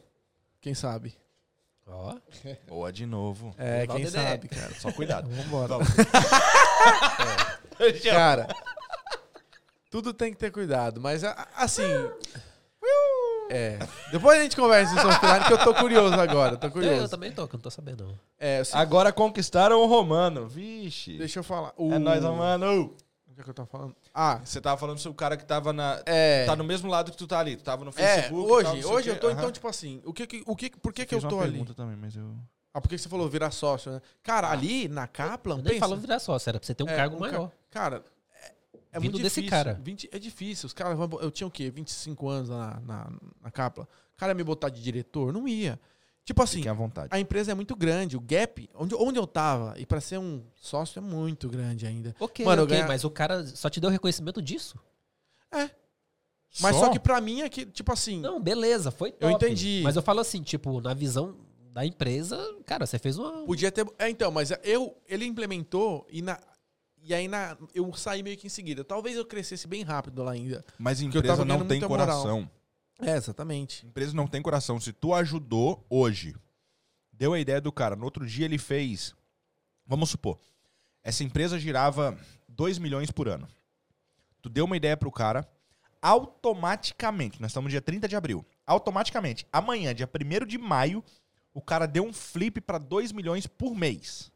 Quem 0.60 0.74
sabe? 0.74 1.14
Ó. 1.86 2.14
Boa 2.68 2.92
de 2.92 3.06
novo. 3.06 3.54
É, 3.58 3.86
quem 3.86 4.06
sabe, 4.06 4.48
cara. 4.48 4.74
Só 4.74 4.90
cuidado. 4.92 5.28
Vambora. 5.30 5.68
Vamos. 5.68 5.88
Cara, 8.04 8.48
tudo 9.90 10.14
tem 10.14 10.32
que 10.32 10.38
ter 10.38 10.50
cuidado, 10.50 11.00
mas 11.00 11.22
assim. 11.56 11.82
É. 13.50 13.78
Depois 14.10 14.38
a 14.38 14.42
gente 14.42 14.56
conversa 14.56 14.94
sobre 14.94 15.14
o 15.16 15.20
Finale, 15.20 15.44
que 15.44 15.52
eu 15.52 15.58
tô 15.58 15.74
curioso 15.74 16.14
agora. 16.14 16.56
Tô 16.56 16.66
Eu, 16.66 16.68
eu 16.68 16.72
curioso. 16.72 17.08
também 17.08 17.30
tô, 17.30 17.46
que 17.46 17.54
eu 17.54 17.58
não 17.58 17.62
tô 17.62 17.70
sabendo, 17.70 18.04
não. 18.06 18.18
É, 18.38 18.58
assim, 18.60 18.76
Agora 18.76 19.12
conquistaram 19.12 19.80
o 19.80 19.86
Romano. 19.86 20.46
Vixe. 20.48 21.18
deixa 21.18 21.40
eu 21.40 21.44
falar. 21.44 21.72
O... 21.76 21.92
É 21.92 21.98
nóis, 21.98 22.24
Romano. 22.24 22.94
O 23.34 23.36
que, 23.36 23.40
é 23.40 23.44
que 23.44 23.50
eu 23.50 23.54
tava 23.54 23.68
falando? 23.68 23.96
Ah, 24.14 24.40
Você 24.44 24.60
tava 24.60 24.78
falando 24.78 24.98
sobre 24.98 25.12
o 25.14 25.16
cara 25.16 25.36
que 25.36 25.44
tava 25.44 25.72
na. 25.72 26.00
é. 26.06 26.46
Tá 26.46 26.54
no 26.54 26.62
mesmo 26.62 26.88
lado 26.88 27.10
que 27.10 27.16
tu 27.18 27.26
tá 27.26 27.40
ali. 27.40 27.56
Tu 27.56 27.64
tava 27.64 27.84
no 27.84 27.90
É, 27.90 27.92
Facebook. 27.92 28.48
hoje, 28.52 28.82
tal, 28.82 28.92
hoje 28.92 29.08
eu 29.10 29.18
tô, 29.18 29.26
Aham. 29.26 29.36
então, 29.38 29.50
tipo 29.50 29.66
assim, 29.66 30.00
o 30.04 30.12
que, 30.12 30.24
que- 30.26 30.44
o 30.46 30.54
que, 30.54 30.70
por 30.70 30.92
que, 30.92 31.04
que 31.04 31.14
eu 31.16 31.20
tô 31.20 31.40
ali? 31.40 31.50
pergunta 31.50 31.74
também, 31.74 31.96
mas 31.96 32.14
eu. 32.14 32.32
Ah, 32.72 32.80
por 32.80 32.88
que 32.88 32.94
que 32.94 33.02
você 33.02 33.08
falou 33.08 33.28
virar 33.28 33.50
sócio, 33.50 33.90
né? 33.90 34.00
Cara, 34.22 34.50
ali 34.50 34.86
na 34.88 35.08
Kaplan, 35.08 35.54
Eu 35.56 35.62
nem 35.62 35.64
pensa, 35.74 35.80
falando 35.80 36.00
virar 36.00 36.18
sócio, 36.20 36.48
era 36.48 36.58
pra 36.60 36.66
você 36.66 36.74
ter 36.74 36.84
um 36.84 36.88
É, 36.88 36.94
cargo 36.96 37.16
um 37.16 37.20
maior. 37.20 37.48
ca- 37.48 37.54
Cara, 37.70 38.04
é, 38.40 38.52
é 38.92 39.00
Vindo 39.00 39.12
muito 39.12 39.22
desse 39.24 39.40
difícil. 39.42 39.50
cara. 39.64 39.80
20 39.82 40.08
é 40.12 40.18
difícil. 40.18 40.66
Os 40.68 40.72
caras 40.72 40.96
vão. 40.96 41.08
Eu 41.20 41.30
tinha 41.32 41.46
o 41.46 41.50
quê? 41.50 41.70
25 41.70 42.28
anos 42.28 42.48
na, 42.48 42.78
na, 42.86 43.10
na 43.42 43.50
Kaplan. 43.50 43.84
O 43.84 44.16
cara 44.16 44.30
ia 44.30 44.34
me 44.36 44.44
botar 44.44 44.68
de 44.68 44.80
diretor? 44.80 45.32
Não 45.32 45.48
ia. 45.48 45.78
Tipo 46.24 46.42
assim, 46.42 46.56
Fiquem 46.58 46.70
à 46.70 46.74
vontade. 46.74 47.08
a 47.10 47.20
empresa 47.20 47.52
é 47.52 47.54
muito 47.54 47.76
grande. 47.76 48.16
O 48.16 48.20
gap, 48.20 48.68
onde, 48.74 48.94
onde 48.94 49.18
eu 49.18 49.26
tava, 49.26 49.74
e 49.78 49.84
pra 49.84 50.00
ser 50.00 50.18
um 50.18 50.42
sócio 50.54 50.98
é 50.98 51.02
muito 51.02 51.48
grande 51.50 51.86
ainda. 51.86 52.14
Ok, 52.18 52.44
Mano, 52.46 52.62
ok, 52.62 52.74
ganha- 52.76 52.88
mas 52.88 53.04
o 53.04 53.10
cara 53.10 53.46
só 53.46 53.68
te 53.68 53.78
deu 53.78 53.90
reconhecimento 53.90 54.40
disso? 54.40 54.78
Mas 56.60 56.76
só, 56.76 56.88
que 56.90 57.00
pra 57.00 57.20
mim 57.20 57.40
é 57.42 57.48
que, 57.48 57.66
tipo 57.66 57.92
assim. 57.92 58.20
Não, 58.20 58.40
beleza, 58.40 58.90
foi 58.90 59.10
top. 59.10 59.24
Eu 59.24 59.30
entendi. 59.30 59.80
Mas 59.82 59.96
eu 59.96 60.02
falo 60.02 60.20
assim, 60.20 60.40
tipo, 60.42 60.80
na 60.80 60.94
visão 60.94 61.36
da 61.72 61.84
empresa, 61.84 62.38
cara, 62.64 62.86
você 62.86 62.98
fez 62.98 63.18
uma. 63.18 63.44
Podia 63.44 63.72
ter. 63.72 63.84
É, 63.98 64.08
então, 64.08 64.30
mas 64.30 64.52
eu, 64.62 64.96
ele 65.08 65.24
implementou 65.26 66.06
e 66.08 66.22
na. 66.22 66.38
E 67.02 67.12
aí 67.12 67.28
na, 67.28 67.56
eu 67.74 67.92
saí 67.92 68.22
meio 68.22 68.36
que 68.38 68.46
em 68.46 68.50
seguida. 68.50 68.82
Talvez 68.84 69.16
eu 69.16 69.26
crescesse 69.26 69.66
bem 69.66 69.82
rápido 69.82 70.22
lá 70.22 70.32
ainda. 70.32 70.64
Mas 70.78 71.02
eu 71.02 71.08
empresa 71.08 71.26
tava 71.26 71.44
não 71.44 71.58
tem 71.66 71.80
muita 71.80 71.88
moral. 71.88 72.22
É, 73.00 73.16
exatamente. 73.16 73.86
Empresa 73.86 74.14
não 74.14 74.26
tem 74.26 74.40
coração. 74.40 74.80
Se 74.80 74.92
tu 74.92 75.14
ajudou 75.14 75.84
hoje, 75.88 76.34
deu 77.12 77.32
a 77.32 77.40
ideia 77.40 77.60
do 77.60 77.72
cara, 77.72 77.96
no 77.96 78.04
outro 78.04 78.26
dia 78.26 78.44
ele 78.44 78.58
fez. 78.58 79.14
Vamos 79.86 80.10
supor, 80.10 80.38
essa 81.02 81.22
empresa 81.22 81.58
girava 81.58 82.18
2 82.48 82.78
milhões 82.78 83.10
por 83.10 83.28
ano. 83.28 83.46
Tu 84.40 84.48
deu 84.48 84.64
uma 84.64 84.76
ideia 84.76 84.96
pro 84.96 85.10
cara, 85.10 85.48
automaticamente, 86.00 87.40
nós 87.40 87.50
estamos 87.50 87.68
no 87.68 87.70
dia 87.70 87.80
30 87.80 88.08
de 88.08 88.16
abril, 88.16 88.44
automaticamente, 88.66 89.46
amanhã, 89.52 89.94
dia 89.94 90.08
1 90.08 90.46
de 90.46 90.58
maio, 90.58 91.02
o 91.52 91.60
cara 91.60 91.86
deu 91.86 92.04
um 92.04 92.12
flip 92.12 92.60
pra 92.60 92.78
2 92.78 93.12
milhões 93.12 93.46
por 93.46 93.74
mês. 93.74 94.30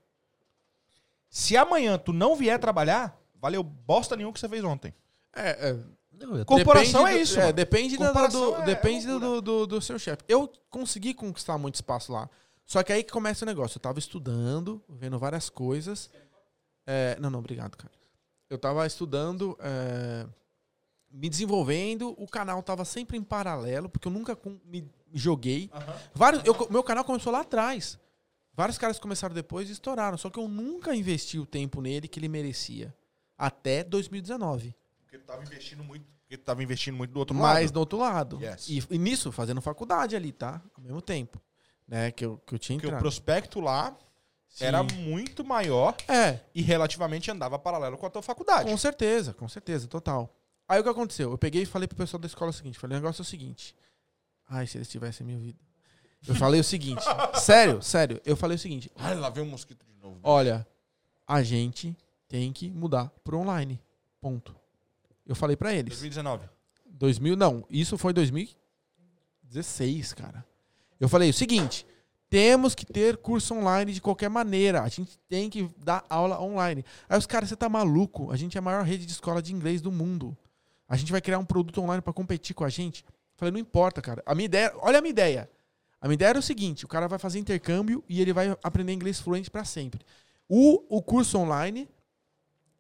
Se 1.29 1.57
amanhã 1.57 1.99
tu 1.99 2.13
não 2.13 2.37
vier 2.37 2.59
trabalhar, 2.59 3.21
valeu 3.35 3.63
bosta 3.63 4.17
nenhuma 4.17 4.33
que 4.33 4.41
você 4.41 4.49
fez 4.49 4.65
ontem. 4.65 4.95
É, 5.35 5.71
é, 5.71 5.79
Não, 6.21 6.45
Corporação 6.45 7.07
é 7.07 7.15
do- 7.15 7.19
isso, 7.21 7.39
É, 7.39 7.43
mano. 7.43 7.53
depende 7.53 7.97
da- 7.97 8.13
do, 8.27 8.55
é- 8.57 8.65
depende 8.65 9.07
é 9.07 9.19
do, 9.19 9.41
do, 9.41 9.67
do 9.67 9.81
seu 9.83 9.99
chefe. 9.99 10.23
Eu 10.29 10.51
consegui 10.71 11.15
conquistar 11.15 11.57
muito 11.59 11.77
espaço 11.77 12.13
lá. 12.13 12.29
Só 12.65 12.83
que 12.83 12.93
aí 12.93 13.03
que 13.03 13.13
começa 13.13 13.45
o 13.45 13.47
negócio. 13.47 13.79
Eu 13.79 13.81
tava 13.83 13.99
estudando, 13.99 14.83
vendo 14.89 15.19
várias 15.19 15.49
coisas. 15.49 16.11
É, 16.87 17.17
não, 17.21 17.31
não, 17.31 17.39
obrigado, 17.39 17.77
cara. 17.77 17.93
Eu 18.51 18.59
tava 18.59 18.87
estudando, 18.87 19.57
é, 19.61 20.27
me 21.11 21.29
desenvolvendo. 21.29 22.15
O 22.19 22.27
canal 22.27 22.63
tava 22.63 22.85
sempre 22.85 23.17
em 23.17 23.23
paralelo, 23.23 23.89
porque 23.89 24.09
eu 24.09 24.13
nunca 24.13 24.35
com- 24.37 24.59
me 24.65 24.87
joguei. 25.15 25.71
Vários, 26.15 26.45
eu, 26.45 26.55
meu 26.71 26.83
canal 26.83 27.05
começou 27.05 27.33
lá 27.33 27.41
atrás. 27.41 27.99
Vários 28.53 28.77
caras 28.77 28.99
começaram 28.99 29.35
depois 29.35 29.69
e 29.69 29.73
estouraram. 29.73 30.19
Só 30.19 30.29
que 30.29 30.39
eu 30.39 30.49
nunca 30.49 30.95
investi 30.95 31.39
o 31.39 31.47
tempo 31.47 31.81
nele 31.81 32.09
que 32.09 32.19
ele 32.19 32.29
merecia. 32.29 32.95
Até 33.37 33.85
2019. 33.85 34.75
Porque 35.09 35.19
tu 35.19 35.25
tava 35.25 35.43
investindo 35.43 35.83
muito, 35.83 36.05
porque 36.21 36.37
tu 36.37 36.45
tava 36.45 36.63
investindo 36.63 36.95
muito 36.97 37.13
do 37.13 37.19
outro 37.19 37.35
Mas 37.35 37.65
lado. 37.65 37.73
do 37.73 37.81
outro 37.81 37.99
lado. 37.99 38.39
Yes. 38.43 38.69
E, 38.69 38.83
e 38.91 38.99
nisso, 38.99 39.33
fazendo 39.33 39.61
faculdade 39.63 40.15
ali, 40.15 40.33
tá? 40.33 40.61
Ao 40.75 40.83
mesmo 40.83 41.01
tempo. 41.01 41.41
Né? 41.87 42.11
Que 42.11 42.27
eu, 42.27 42.37
que 42.47 42.55
eu 42.55 42.59
tinha 42.59 42.77
Porque 42.77 42.87
o 42.87 42.91
entrado. 42.91 43.01
prospecto 43.01 43.59
lá 43.61 43.97
Sim. 44.49 44.65
era 44.67 44.83
muito 44.83 45.43
maior 45.43 45.97
É, 46.07 46.41
e 46.55 46.61
relativamente 46.61 47.31
andava 47.31 47.59
paralelo 47.59 47.97
com 47.97 48.05
a 48.05 48.11
tua 48.11 48.21
faculdade. 48.21 48.69
com 48.71 48.77
certeza, 48.77 49.33
com 49.33 49.49
certeza, 49.49 49.89
total. 49.89 50.35
Aí 50.69 50.79
o 50.79 50.83
que 50.83 50.91
aconteceu? 50.91 51.31
Eu 51.31 51.39
peguei 51.39 51.63
e 51.63 51.67
falei 51.67 51.89
pro 51.89 51.97
pessoal 51.97 52.21
da 52.21 52.27
escola 52.27 52.51
o 52.51 52.55
seguinte: 52.55 52.79
falei, 52.79 52.99
o 52.99 53.01
negócio 53.01 53.23
é 53.23 53.25
o 53.25 53.27
seguinte. 53.27 53.75
Ai, 54.47 54.67
se 54.67 54.77
eles 54.77 54.89
tivessem 54.89 55.27
me 55.27 55.35
ouvido. 55.35 55.59
Eu 56.27 56.35
falei 56.35 56.61
o 56.61 56.65
seguinte. 56.65 57.03
sério, 57.41 57.81
sério. 57.81 58.21
Eu 58.27 58.37
falei 58.37 58.57
o 58.57 58.59
seguinte: 58.59 58.91
Ai, 58.97 59.15
lá 59.15 59.31
vem 59.31 59.43
um 59.45 59.49
mosquito 59.49 59.87
de 59.87 59.95
novo. 59.95 60.21
olha, 60.23 60.67
a 61.27 61.43
gente 61.43 61.97
tem 62.29 62.53
que 62.53 62.71
mudar 62.71 63.11
pro 63.25 63.39
online. 63.39 63.81
Ponto. 64.21 64.55
Eu 65.29 65.37
falei 65.37 65.57
pra 65.57 65.75
eles. 65.75 65.91
2019. 65.91 66.49
2000, 66.87 67.37
não, 67.37 67.67
isso 67.71 67.99
foi 67.99 68.15
2016, 68.15 70.15
cara. 70.15 70.45
Eu 70.99 71.09
falei 71.09 71.31
o 71.31 71.35
seguinte: 71.35 71.87
temos 72.29 72.75
que 72.75 72.85
ter 72.85 73.17
curso 73.19 73.55
online 73.55 73.93
de 73.93 74.01
qualquer 74.01 74.29
maneira. 74.29 74.83
A 74.83 74.89
gente 74.89 75.17
tem 75.29 75.49
que 75.49 75.71
dar 75.77 76.05
aula 76.09 76.41
online. 76.41 76.85
Aí 77.09 77.17
os 77.17 77.27
caras, 77.27 77.49
você 77.49 77.55
tá 77.57 77.69
maluco? 77.69 78.33
A 78.33 78.37
gente 78.37 78.57
é 78.57 78.59
a 78.59 78.63
maior 78.63 78.85
rede 78.85 79.07
de 79.07 79.13
escola 79.13 79.41
de 79.41 79.55
inglês 79.55 79.81
do 79.81 79.93
mundo. 79.93 80.37
A 80.89 80.97
gente 80.97 81.13
vai 81.13 81.21
criar 81.21 81.39
um 81.39 81.45
produto 81.45 81.81
online 81.81 82.03
pra 82.03 82.13
competir 82.13 82.55
com 82.55 82.65
a 82.65 82.69
gente. 82.69 83.05
Eu 83.05 83.13
falei, 83.37 83.53
não 83.53 83.61
importa, 83.61 84.03
cara. 84.03 84.21
A 84.27 84.35
minha 84.35 84.47
ideia, 84.47 84.73
olha 84.79 84.99
a 84.99 85.03
minha 85.03 85.11
ideia. 85.11 85.49
A 86.01 86.09
minha 86.09 86.15
ideia 86.15 86.31
era 86.31 86.39
o 86.39 86.43
seguinte: 86.43 86.85
o 86.85 86.89
cara 86.89 87.07
vai 87.07 87.19
fazer 87.19 87.39
intercâmbio 87.39 88.03
e 88.09 88.21
ele 88.21 88.33
vai 88.33 88.57
aprender 88.63 88.93
inglês 88.93 89.21
fluente 89.21 89.51
pra 89.51 89.65
sempre. 89.65 90.01
O, 90.49 90.97
o 90.97 91.03
curso 91.03 91.39
online 91.39 91.89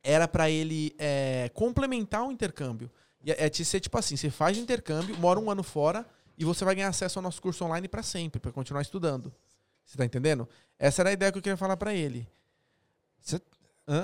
era 0.02 0.26
pra 0.28 0.50
ele 0.50 0.94
é, 0.98 1.50
complementar 1.54 2.26
o 2.26 2.32
intercâmbio. 2.32 2.90
E 3.22 3.30
é, 3.32 3.46
é 3.46 3.52
ser 3.52 3.80
tipo 3.80 3.98
assim, 3.98 4.16
você 4.16 4.30
faz 4.30 4.56
intercâmbio, 4.56 5.16
mora 5.18 5.38
um 5.38 5.50
ano 5.50 5.62
fora 5.62 6.06
e 6.36 6.44
você 6.44 6.64
vai 6.64 6.74
ganhar 6.74 6.88
acesso 6.88 7.18
ao 7.18 7.22
nosso 7.22 7.42
curso 7.42 7.64
online 7.64 7.88
pra 7.88 8.02
sempre, 8.02 8.40
pra 8.40 8.52
continuar 8.52 8.82
estudando. 8.82 9.32
Você 9.84 9.96
tá 9.96 10.04
entendendo? 10.04 10.48
Essa 10.78 11.02
era 11.02 11.10
a 11.10 11.12
ideia 11.12 11.32
que 11.32 11.38
eu 11.38 11.42
queria 11.42 11.56
falar 11.56 11.76
pra 11.76 11.94
ele. 11.94 12.28
Cê-? 13.20 13.40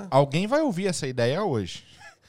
Alguém 0.09 0.47
vai 0.47 0.61
ouvir 0.61 0.87
essa 0.87 1.07
ideia 1.07 1.43
hoje. 1.43 1.85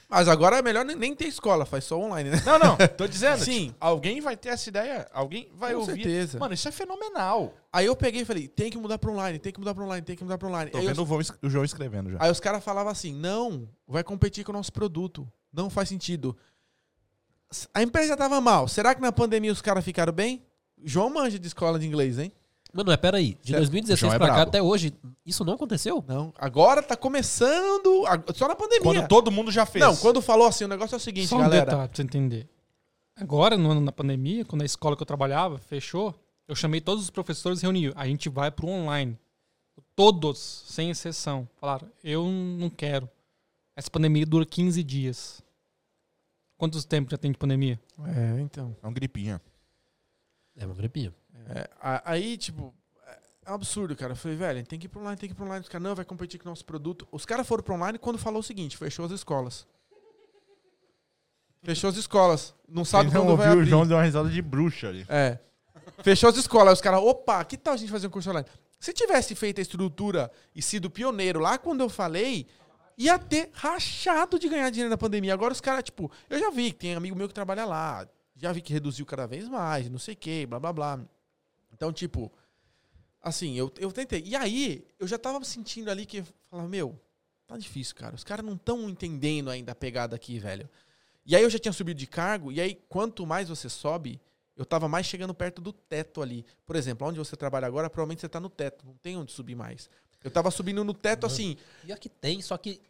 Mas 0.09 0.29
agora 0.29 0.59
é 0.59 0.63
melhor 0.63 0.85
nem- 0.85 1.15
ter 1.17 1.27
escola, 1.27 1.67
faz 1.67 1.83
só 1.85 1.99
online, 1.99 2.31
né? 2.31 2.41
Não, 2.47 2.59
não, 2.59 2.77
tô 2.97 3.07
dizendo. 3.09 3.45
Sim. 3.45 3.67
tipo, 3.67 3.77
alguém 3.81 4.21
vai 4.21 4.37
ter 4.37 4.51
essa 4.51 4.69
ideia, 4.69 5.09
alguém 5.13 5.51
vai 5.55 5.73
Com 5.75 5.81
ouvir. 5.81 5.95
certeza. 5.95 6.39
Mano, 6.39 6.55
isso 6.55 6.69
é 6.69 6.71
fenomenal. 6.73 7.53
Aí 7.73 7.87
eu 7.87 7.97
peguei 7.97 8.23
e 8.23 8.25
falei, 8.25 8.47
tem 8.47 8.71
que 8.71 8.79
mudar 8.79 8.99
pra 8.99 9.11
online, 9.11 9.39
tem 9.41 9.53
que 9.53 9.59
mudar 9.59 9.75
pra 9.75 9.83
online, 9.85 10.03
tem 10.07 10.15
que 10.17 10.23
mudar 10.23 10.39
pra 10.39 10.47
online. 10.49 10.71
Tô 10.71 10.79
Aí, 10.79 10.87
vendo 10.87 11.03
os, 11.03 11.11
o, 11.11 11.23
João 11.23 11.39
o 11.43 11.51
João 11.51 11.65
escrevendo 11.65 12.11
já. 12.13 12.19
aí 12.21 12.31
os 12.31 12.39
caras 12.39 12.63
falavam 12.63 12.93
assim, 12.93 13.13
não, 13.13 13.69
vai 13.87 14.05
competir 14.05 14.45
com 14.45 14.53
o 14.53 14.55
nosso 14.55 14.73
produto. 14.73 15.27
Não 15.53 15.69
faz 15.69 15.89
sentido. 15.89 16.37
A 17.75 17.83
empresa 17.83 18.17
tava 18.17 18.41
mal. 18.41 18.69
Será 18.69 18.95
que 18.95 19.01
na 19.01 19.11
pandemia 19.13 19.51
os 19.53 19.63
caras 19.63 19.85
ficaram 19.85 20.13
bem? 20.13 20.45
João 20.85 21.09
manja 21.11 21.39
de 21.39 21.47
escola 21.47 21.79
de 21.79 21.87
inglês, 21.87 22.19
hein? 22.19 22.33
Mano, 22.77 22.91
mas 22.91 22.97
peraí. 22.97 23.35
De 23.43 23.49
Certo. 23.53 23.59
2016 23.61 23.99
João 24.01 24.13
é 24.15 24.19
pra 24.19 24.27
cá 24.29 24.35
brabo. 24.35 24.49
até 24.51 24.63
hoje, 24.63 24.93
isso 25.25 25.45
não 25.45 25.55
aconteceu? 25.55 26.05
Não. 26.07 26.33
Agora 26.39 26.83
tá 26.83 26.97
começando. 26.97 28.05
Só 28.35 28.47
na 28.49 28.55
pandemia. 28.55 28.83
Quando 28.83 29.09
todo 29.09 29.31
mundo 29.31 29.51
já 29.51 29.65
fez. 29.65 29.85
Não, 29.85 29.97
quando 29.97 30.21
falou 30.21 30.47
assim, 30.47 30.65
o 30.65 30.69
negócio 30.69 30.95
é 30.95 30.99
o 30.99 31.01
seguinte, 31.01 31.29
Só 31.29 31.37
um 31.37 31.41
galera. 31.41 31.65
detalhe 31.65 31.89
pra 31.89 31.97
você 31.97 32.03
entender. 32.03 32.49
Agora, 33.17 33.57
no 33.57 33.71
ano 33.71 33.81
na 33.81 33.93
pandemia, 33.93 34.45
quando 34.45 34.63
a 34.63 34.67
escola 34.67 34.95
que 34.95 35.03
eu 35.03 35.07
trabalhava 35.07 35.59
fechou, 35.59 36.15
eu 36.47 36.55
chamei 36.55 36.81
todos 36.81 37.03
os 37.05 37.11
professores 37.11 37.61
e 37.61 37.63
reuni. 37.63 37.91
A 37.97 38.07
gente 38.07 38.29
vai 38.29 38.51
pro 38.51 38.69
online. 38.69 39.19
Todos, 39.95 40.65
sem 40.69 40.91
exceção. 40.91 41.49
Falaram, 41.59 41.89
eu 42.05 42.27
não 42.29 42.69
quero. 42.69 43.09
Essa 43.75 43.91
pandemia 43.91 44.25
dura 44.27 44.45
15 44.45 44.83
dias. 44.83 45.43
Quantos 46.59 46.85
tempos 46.85 47.11
já 47.11 47.19
tem 47.19 47.31
de 47.33 47.39
pandemia? 47.39 47.79
É, 48.07 48.41
então. 48.41 48.75
É 48.83 48.87
um 48.87 48.93
gripinha. 48.93 49.41
É 50.57 50.65
uma 50.65 50.75
gripinha. 50.75 51.15
É, 51.49 51.69
aí, 52.05 52.37
tipo, 52.37 52.75
é 53.07 53.19
é 53.47 53.53
um 53.53 53.55
absurdo, 53.55 53.95
cara. 53.95 54.13
Eu 54.13 54.17
falei, 54.17 54.37
velho, 54.37 54.67
tem 54.67 54.79
que 54.79 54.87
ir 54.87 54.89
pro 54.89 55.01
online, 55.01 55.17
tem 55.17 55.29
que 55.29 55.33
ir 55.33 55.37
pro 55.37 55.45
online. 55.45 55.63
Os 55.63 55.69
caras, 55.69 55.83
não, 55.87 55.95
vai 55.95 56.05
competir 56.05 56.39
com 56.39 56.49
o 56.49 56.51
nosso 56.51 56.65
produto. 56.65 57.07
Os 57.13 57.25
caras 57.25 57.47
foram 57.47 57.63
pro 57.63 57.75
online 57.75 57.99
quando 57.99 58.19
falou 58.19 58.41
o 58.41 58.43
seguinte, 58.43 58.77
fechou 58.77 59.05
as 59.05 59.13
escolas. 59.13 59.67
Fechou 61.63 61.89
as 61.89 61.97
escolas. 61.97 62.55
Não 62.69 62.85
sabe 62.85 63.11
Quem 63.11 63.15
não 63.19 63.27
quando 63.27 63.37
vai 63.37 63.49
abrir. 63.49 63.63
o 63.63 63.65
João 63.65 63.87
deu 63.87 63.97
uma 63.97 64.03
risada 64.03 64.29
de 64.29 64.43
bruxa 64.43 64.89
ali. 64.89 65.07
É. 65.09 65.39
Fechou 66.03 66.29
as 66.29 66.37
escolas. 66.37 66.69
Aí 66.69 66.75
os 66.75 66.81
caras, 66.81 67.01
opa, 67.01 67.45
que 67.45 67.57
tal 67.57 67.75
a 67.75 67.77
gente 67.77 67.91
fazer 67.91 68.09
um 68.09 68.11
curso 68.11 68.31
online? 68.31 68.47
Se 68.79 68.93
tivesse 68.93 69.35
feito 69.35 69.61
a 69.61 69.63
estrutura 69.63 70.31
e 70.55 70.61
sido 70.61 70.91
pioneiro 70.91 71.39
lá 71.39 71.57
quando 71.57 71.81
eu 71.81 71.89
falei, 71.89 72.47
ia 72.99 73.19
ter 73.19 73.51
rachado 73.53 74.39
de 74.39 74.49
ganhar 74.49 74.71
dinheiro 74.71 74.91
na 74.91 74.99
pandemia. 74.99 75.33
Agora 75.33 75.53
os 75.53 75.61
caras, 75.61 75.85
tipo, 75.85 76.11
eu 76.29 76.39
já 76.39 76.51
vi 76.51 76.73
que 76.73 76.79
tem 76.79 76.95
amigo 76.95 77.17
meu 77.17 77.29
que 77.29 77.35
trabalha 77.35 77.65
lá. 77.65 78.07
Já 78.37 78.53
vi 78.53 78.61
que 78.61 78.73
reduziu 78.73 79.07
cada 79.07 79.27
vez 79.27 79.49
mais, 79.49 79.89
não 79.89 79.99
sei 79.99 80.15
o 80.15 80.17
que, 80.17 80.47
blá 80.47 80.61
blá 80.61 80.73
blá. 80.73 81.01
Então, 81.77 81.93
tipo, 81.93 82.33
assim, 83.23 83.55
eu, 83.55 83.71
eu 83.79 83.93
tentei. 83.93 84.23
E 84.25 84.35
aí, 84.35 84.87
eu 84.99 85.07
já 85.07 85.19
tava 85.19 85.45
sentindo 85.45 85.91
ali 85.91 86.07
que, 86.07 86.25
falava, 86.51 86.67
meu, 86.67 86.99
tá 87.47 87.57
difícil, 87.59 87.95
cara. 87.95 88.15
Os 88.15 88.25
caras 88.25 88.45
não 88.45 88.55
estão 88.55 88.89
entendendo 88.89 89.51
ainda 89.51 89.73
a 89.73 89.75
pegada 89.75 90.17
aqui, 90.17 90.39
velho. 90.39 90.69
E 91.25 91.37
aí 91.37 91.43
eu 91.43 91.51
já 91.51 91.59
tinha 91.59 91.73
subido 91.73 91.99
de 91.99 92.07
cargo, 92.07 92.51
e 92.51 92.61
aí 92.61 92.81
quanto 92.89 93.27
mais 93.27 93.49
você 93.49 93.69
sobe, 93.69 94.21
eu 94.57 94.65
tava 94.65 94.89
mais 94.89 95.05
chegando 95.05 95.35
perto 95.35 95.61
do 95.61 95.73
teto 95.73 96.23
ali. 96.23 96.47
Por 96.65 96.77
exemplo, 96.77 97.07
onde 97.07 97.19
você 97.19 97.37
trabalha 97.37 97.67
agora, 97.67 97.91
provavelmente 97.91 98.21
você 98.21 98.29
tá 98.29 98.41
no 98.41 98.49
teto, 98.49 98.87
não 98.87 98.95
tem 98.95 99.17
onde 99.17 99.33
subir 99.33 99.55
mais. 99.55 99.91
Eu 100.25 100.31
tava 100.31 100.51
subindo 100.51 100.83
no 100.83 100.95
teto 100.95 101.27
assim. 101.27 101.59
Pior 101.83 101.99
que 101.99 102.09
tem, 102.09 102.41
só 102.41 102.57
que 102.57 102.81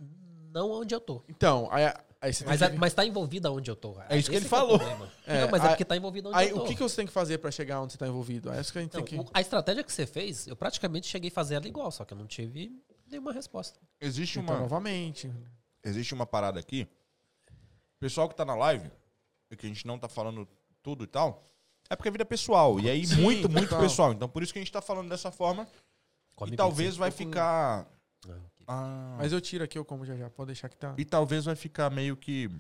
não 0.53 0.71
onde 0.71 0.95
eu 0.95 1.01
tô. 1.01 1.23
Então, 1.29 1.69
aí, 1.73 1.93
Mas, 2.47 2.59
que- 2.59 2.65
a- 2.65 2.73
mas 2.79 2.95
tá 2.95 3.05
envolvido 3.05 3.49
aonde 3.49 3.71
eu 3.71 3.77
tô. 3.77 3.95
É 4.09 4.19
isso 4.19 4.31
que 4.31 4.37
ele 4.37 4.47
o 4.47 4.49
falou. 4.49 4.79
É, 5.27 5.43
não, 5.43 5.51
mas 5.51 5.61
aí- 5.63 5.67
é 5.67 5.71
porque 5.71 5.85
tá 5.85 5.97
envolvido 5.97 6.29
onde 6.29 6.39
aí, 6.39 6.49
eu 6.51 6.57
tô. 6.57 6.63
o 6.65 6.67
que, 6.67 6.75
que 6.75 6.83
você 6.83 6.97
tem 6.97 7.07
que 7.07 7.13
fazer 7.13 7.39
pra 7.39 7.51
chegar 7.51 7.81
onde 7.81 7.93
você 7.93 7.99
tá 7.99 8.07
envolvido? 8.09 8.53
É 8.53 8.61
isso 8.61 8.73
que 8.73 8.79
a 8.79 8.83
gente 8.83 8.91
Então, 8.91 9.03
tem 9.05 9.19
que. 9.21 9.25
o- 9.25 9.31
a 9.33 9.41
estratégia 9.41 9.83
que 9.85 9.93
você 9.93 10.07
fez, 10.07 10.47
eu 10.47 10.57
praticamente 10.57 11.07
cheguei 11.07 11.31
a 11.31 11.33
fazer 11.33 11.55
ela 11.57 11.67
igual, 11.69 11.91
só 11.91 12.05
que 12.05 12.13
eu 12.15 12.19
não 12.19 12.27
tive 12.27 12.73
nenhuma 13.07 13.33
resposta. 13.33 13.79
Existe 14.01 14.39
Então, 14.39 14.55
uma, 14.55 14.63
novamente. 14.63 15.31
existe 15.85 16.15
uma 16.15 16.27
parada 16.27 16.59
aqui. 16.61 16.89
O 17.51 17.99
pessoal 18.01 18.29
que 18.29 18.35
tá 18.35 18.45
na 18.45 18.55
live, 18.55 18.91
e 19.51 19.57
que 19.57 19.67
a 19.67 19.69
gente 19.69 19.87
não 19.87 19.99
tá 19.99 20.09
falando 20.09 20.47
tudo 20.83 21.05
e 21.05 21.07
tal, 21.07 21.45
é 21.89 21.97
porque 21.97 22.09
é 22.09 22.13
vida 22.13 22.25
pessoal. 22.25 22.79
E 22.81 22.91
aí, 22.91 23.07
Sim, 23.07 23.17
muito, 23.23 23.49
muito 23.49 23.77
pessoal. 23.79 24.13
Então, 24.13 24.29
por 24.29 24.43
isso 24.43 24.53
que 24.53 24.59
a 24.59 24.63
gente 24.63 24.73
tá 24.73 24.83
falando 24.83 25.09
dessa 25.09 25.31
forma. 25.31 25.67
Come 26.35 26.53
e 26.53 26.57
talvez 26.57 26.97
vai 26.97 27.11
ficar. 27.11 27.87
Ah, 28.29 28.31
ok. 28.31 28.56
Ah, 28.67 29.17
Mas 29.19 29.33
eu 29.33 29.41
tiro 29.41 29.63
aqui, 29.63 29.79
eu 29.79 29.85
como 29.85 30.05
já 30.05 30.17
já. 30.17 30.29
Pode 30.29 30.49
deixar 30.49 30.69
que 30.69 30.77
tá. 30.77 30.95
E 30.99 31.05
talvez 31.05 31.45
vai 31.45 31.55
ficar 31.55 31.91
meio 31.91 32.17
que. 32.17 32.51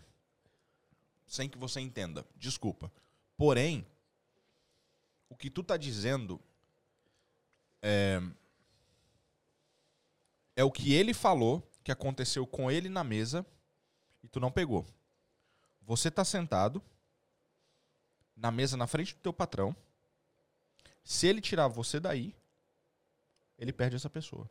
Sem 1.26 1.49
que 1.49 1.59
você 1.59 1.81
entenda. 1.81 2.25
Desculpa. 2.36 2.93
Porém, 3.36 3.85
o 5.28 5.35
que 5.35 5.51
tu 5.51 5.62
tá 5.62 5.76
dizendo 5.76 6.41
é. 7.83 8.20
É 10.55 10.65
o 10.65 10.70
que 10.70 10.94
ele 10.94 11.12
falou 11.12 11.62
que 11.85 11.93
aconteceu 11.93 12.47
com 12.47 12.70
ele 12.70 12.89
na 12.89 13.05
mesa 13.05 13.44
e 14.23 14.28
tu 14.28 14.41
não 14.41 14.51
pegou. 14.51 14.86
Você 15.83 16.10
tá 16.10 16.25
sentado 16.25 16.83
na 18.35 18.51
mesa 18.51 18.76
na 18.76 18.86
frente 18.86 19.15
do 19.15 19.20
teu 19.20 19.33
patrão. 19.33 19.75
Se 21.05 21.26
ele 21.26 21.41
tirar 21.41 21.68
você 21.68 22.01
daí, 22.01 22.35
ele 23.59 23.73
perde 23.73 23.97
essa 23.97 24.10
pessoa. 24.10 24.49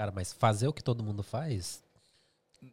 Cara, 0.00 0.10
mas 0.12 0.32
fazer 0.32 0.66
o 0.66 0.72
que 0.72 0.82
todo 0.82 1.04
mundo 1.04 1.22
faz, 1.22 1.82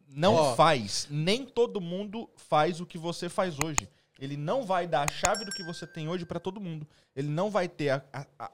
Não 0.08 0.34
Ó. 0.34 0.54
faz. 0.56 1.06
Nem 1.10 1.44
todo 1.44 1.78
mundo 1.78 2.26
faz 2.36 2.80
o 2.80 2.86
que 2.86 2.96
você 2.96 3.28
faz 3.28 3.58
hoje. 3.58 3.86
Ele 4.18 4.34
não 4.34 4.64
vai 4.64 4.86
dar 4.86 5.06
a 5.06 5.12
chave 5.12 5.44
do 5.44 5.52
que 5.52 5.62
você 5.62 5.86
tem 5.86 6.08
hoje 6.08 6.24
pra 6.24 6.40
todo 6.40 6.58
mundo. 6.58 6.86
Ele 7.14 7.28
não 7.28 7.50
vai 7.50 7.68
ter 7.68 7.90
a, 7.90 8.02
a, 8.12 8.26
a- 8.38 8.50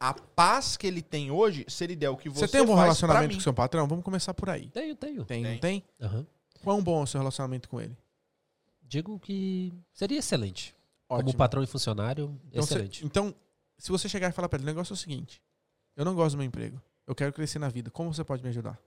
a 0.00 0.12
paz 0.14 0.76
que 0.76 0.84
ele 0.88 1.02
tem 1.02 1.30
hoje 1.30 1.64
se 1.68 1.84
ele 1.84 1.94
der 1.94 2.10
o 2.10 2.16
que 2.16 2.28
você, 2.28 2.40
Você 2.40 2.48
tem 2.48 2.62
um 2.62 2.66
bom 2.66 2.74
relacionamento 2.74 3.34
com 3.36 3.40
seu 3.40 3.54
patrão? 3.54 3.86
Vamos 3.86 4.04
começar 4.04 4.34
por 4.34 4.50
aí. 4.50 4.68
tenho, 4.70 4.94
tenho. 4.96 5.24
Tem, 5.24 5.42
Tem. 5.44 5.52
não 5.52 5.58
tem? 5.60 5.84
Aham. 6.00 6.26
Quão 6.64 6.82
bom 6.82 7.00
é 7.00 7.02
o 7.04 7.06
seu 7.06 7.20
relacionamento 7.20 7.68
com 7.68 7.80
ele? 7.80 7.96
Digo 8.82 9.20
que 9.20 9.72
seria 9.92 10.18
excelente. 10.18 10.74
Como 11.06 11.20
Ótimo. 11.20 11.38
patrão 11.38 11.62
e 11.62 11.66
funcionário, 11.68 12.36
Então, 12.48 12.62
se- 12.64 12.74
excelente. 12.74 13.06
então, 13.06 13.32
se 13.78 13.90
você 13.92 14.08
chegar 14.08 14.28
e 14.30 14.32
falar 14.32 14.48
pra 14.48 14.56
ele, 14.56 14.64
o 14.64 14.66
negócio 14.66 14.92
é 14.92 14.94
o 14.94 14.96
seguinte: 14.96 15.40
eu 15.96 16.04
não 16.04 16.14
gosto 16.14 16.34
do 16.34 16.38
meu 16.38 16.46
emprego, 16.46 16.82
eu 17.06 17.14
quero 17.14 17.32
crescer 17.32 17.58
na 17.58 17.68
vida, 17.68 17.90
como 17.90 18.12
você 18.12 18.24
pode 18.24 18.42
me 18.42 18.48
ajudar? 18.48 18.78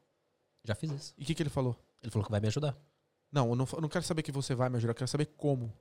Já 0.64 0.76
fiz 0.76 0.92
isso. 0.92 1.14
E 1.18 1.24
o 1.24 1.26
que, 1.26 1.34
que 1.34 1.42
ele 1.42 1.50
falou? 1.50 1.76
Ele 2.02 2.12
falou 2.12 2.26
que 2.26 2.32
vai 2.32 2.40
me 2.40 2.48
ajudar. 2.48 2.78
Não, 3.32 3.50
eu 3.50 3.56
não, 3.56 3.68
eu 3.72 3.82
não 3.82 3.90
quero 3.90 4.04
saber 4.04 4.24
que 4.24 4.32
você 4.32 4.56
vai 4.56 4.70
me 4.70 4.78
ajudar, 4.78 4.92
eu 4.92 4.96
quero 4.96 5.08
saber 5.08 5.28
como. 5.38 5.72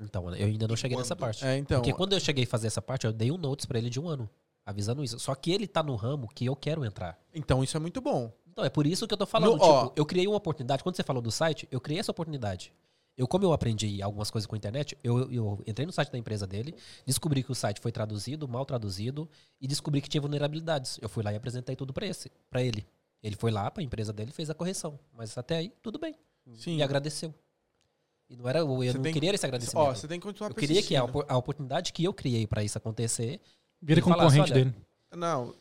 Então, 0.00 0.32
eu 0.34 0.46
ainda 0.46 0.68
não 0.68 0.76
cheguei 0.76 0.96
nessa 0.96 1.14
quando? 1.14 1.20
parte. 1.20 1.44
É, 1.44 1.56
então. 1.56 1.80
Porque 1.80 1.92
quando 1.92 2.12
eu 2.12 2.20
cheguei 2.20 2.44
a 2.44 2.46
fazer 2.46 2.66
essa 2.68 2.80
parte, 2.80 3.06
eu 3.06 3.12
dei 3.12 3.30
um 3.30 3.36
notes 3.36 3.66
pra 3.66 3.78
ele 3.78 3.90
de 3.90 3.98
um 4.00 4.08
ano, 4.08 4.28
avisando 4.64 5.02
isso. 5.02 5.18
Só 5.18 5.34
que 5.34 5.52
ele 5.52 5.66
tá 5.66 5.82
no 5.82 5.96
ramo 5.96 6.28
que 6.28 6.46
eu 6.46 6.54
quero 6.56 6.84
entrar. 6.84 7.18
Então 7.34 7.62
isso 7.62 7.76
é 7.76 7.80
muito 7.80 8.00
bom. 8.00 8.32
Então, 8.50 8.64
é 8.64 8.70
por 8.70 8.86
isso 8.86 9.06
que 9.06 9.14
eu 9.14 9.18
tô 9.18 9.26
falando. 9.26 9.56
No- 9.56 9.62
ó. 9.62 9.84
tipo, 9.84 9.92
eu 9.96 10.06
criei 10.06 10.26
uma 10.26 10.36
oportunidade. 10.36 10.82
Quando 10.82 10.96
você 10.96 11.02
falou 11.02 11.22
do 11.22 11.30
site, 11.30 11.68
eu 11.70 11.80
criei 11.80 12.00
essa 12.00 12.10
oportunidade. 12.10 12.72
Eu, 13.18 13.26
como 13.26 13.44
eu 13.44 13.52
aprendi 13.52 14.00
algumas 14.00 14.30
coisas 14.30 14.46
com 14.46 14.54
a 14.54 14.58
internet, 14.58 14.96
eu, 15.02 15.28
eu 15.32 15.62
entrei 15.66 15.84
no 15.84 15.90
site 15.90 16.12
da 16.12 16.16
empresa 16.16 16.46
dele, 16.46 16.72
descobri 17.04 17.42
que 17.42 17.50
o 17.50 17.54
site 17.54 17.80
foi 17.80 17.90
traduzido, 17.90 18.46
mal 18.46 18.64
traduzido, 18.64 19.28
e 19.60 19.66
descobri 19.66 20.00
que 20.00 20.08
tinha 20.08 20.20
vulnerabilidades. 20.20 21.00
Eu 21.02 21.08
fui 21.08 21.24
lá 21.24 21.32
e 21.32 21.36
apresentei 21.36 21.74
tudo 21.74 21.92
pra 21.92 22.06
esse, 22.06 22.30
para 22.48 22.62
ele. 22.62 22.86
Ele 23.20 23.34
foi 23.34 23.50
lá 23.50 23.68
pra 23.72 23.82
empresa 23.82 24.12
dele 24.12 24.30
e 24.30 24.32
fez 24.32 24.48
a 24.50 24.54
correção. 24.54 25.00
Mas 25.12 25.36
até 25.36 25.56
aí, 25.56 25.72
tudo 25.82 25.98
bem. 25.98 26.14
Sim. 26.54 26.76
E 26.76 26.82
agradeceu. 26.82 27.34
E 28.30 28.36
não 28.36 28.48
era, 28.48 28.60
eu 28.60 28.68
Você 28.68 28.92
não 28.96 29.12
queria 29.12 29.34
esse 29.34 29.44
agradecimento. 29.44 29.84
Ó, 29.84 29.92
você 29.92 30.06
tem 30.06 30.20
que 30.20 30.26
continuar 30.26 30.50
eu 30.50 30.54
queria 30.54 30.80
que 30.80 30.94
a, 30.94 31.00
a 31.00 31.36
oportunidade 31.36 31.92
que 31.92 32.04
eu 32.04 32.14
criei 32.14 32.46
pra 32.46 32.62
isso 32.62 32.78
acontecer. 32.78 33.40
Vira 33.82 34.00
concorrente 34.00 34.52
olha, 34.52 34.54
dele. 34.54 34.74
Não, 35.16 35.54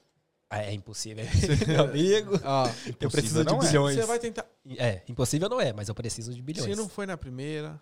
é 0.50 0.74
impossível. 0.74 1.26
Meu 1.68 1.84
amigo. 1.86 2.40
ó, 2.44 2.68
Eu 3.00 3.10
preciso 3.10 3.44
de 3.44 3.52
não 3.52 3.62
é. 3.62 3.68
bilhões. 3.68 3.96
você 3.96 4.06
vai 4.06 4.20
tentar. 4.20 4.46
É, 4.78 5.02
impossível 5.08 5.50
não 5.50 5.60
é, 5.60 5.74
mas 5.74 5.90
eu 5.90 5.96
preciso 5.96 6.34
de 6.34 6.42
bilhões. 6.42 6.70
Se 6.70 6.76
não 6.76 6.88
foi 6.90 7.06
na 7.06 7.18
primeira, 7.18 7.80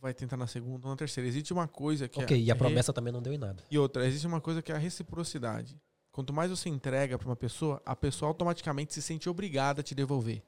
vai 0.00 0.12
tentar 0.12 0.36
na 0.36 0.46
segunda 0.46 0.86
ou 0.86 0.90
na 0.90 0.96
terceira. 0.96 1.28
Existe 1.28 1.52
uma 1.52 1.66
coisa 1.68 2.08
que 2.08 2.20
Ok, 2.20 2.36
é. 2.36 2.40
e 2.40 2.50
a 2.50 2.56
promessa 2.56 2.92
também 2.92 3.12
não 3.12 3.22
deu 3.22 3.32
em 3.32 3.38
nada. 3.38 3.62
E 3.70 3.78
outra, 3.78 4.06
existe 4.06 4.26
uma 4.26 4.40
coisa 4.40 4.60
que 4.62 4.72
é 4.72 4.74
a 4.74 4.78
reciprocidade. 4.78 5.80
Quanto 6.10 6.32
mais 6.32 6.50
você 6.50 6.68
entrega 6.68 7.16
pra 7.18 7.26
uma 7.28 7.36
pessoa, 7.36 7.80
a 7.86 7.96
pessoa 7.96 8.28
automaticamente 8.28 8.92
se 8.92 9.00
sente 9.00 9.28
obrigada 9.30 9.80
a 9.80 9.84
te 9.84 9.94
devolver. 9.94 10.42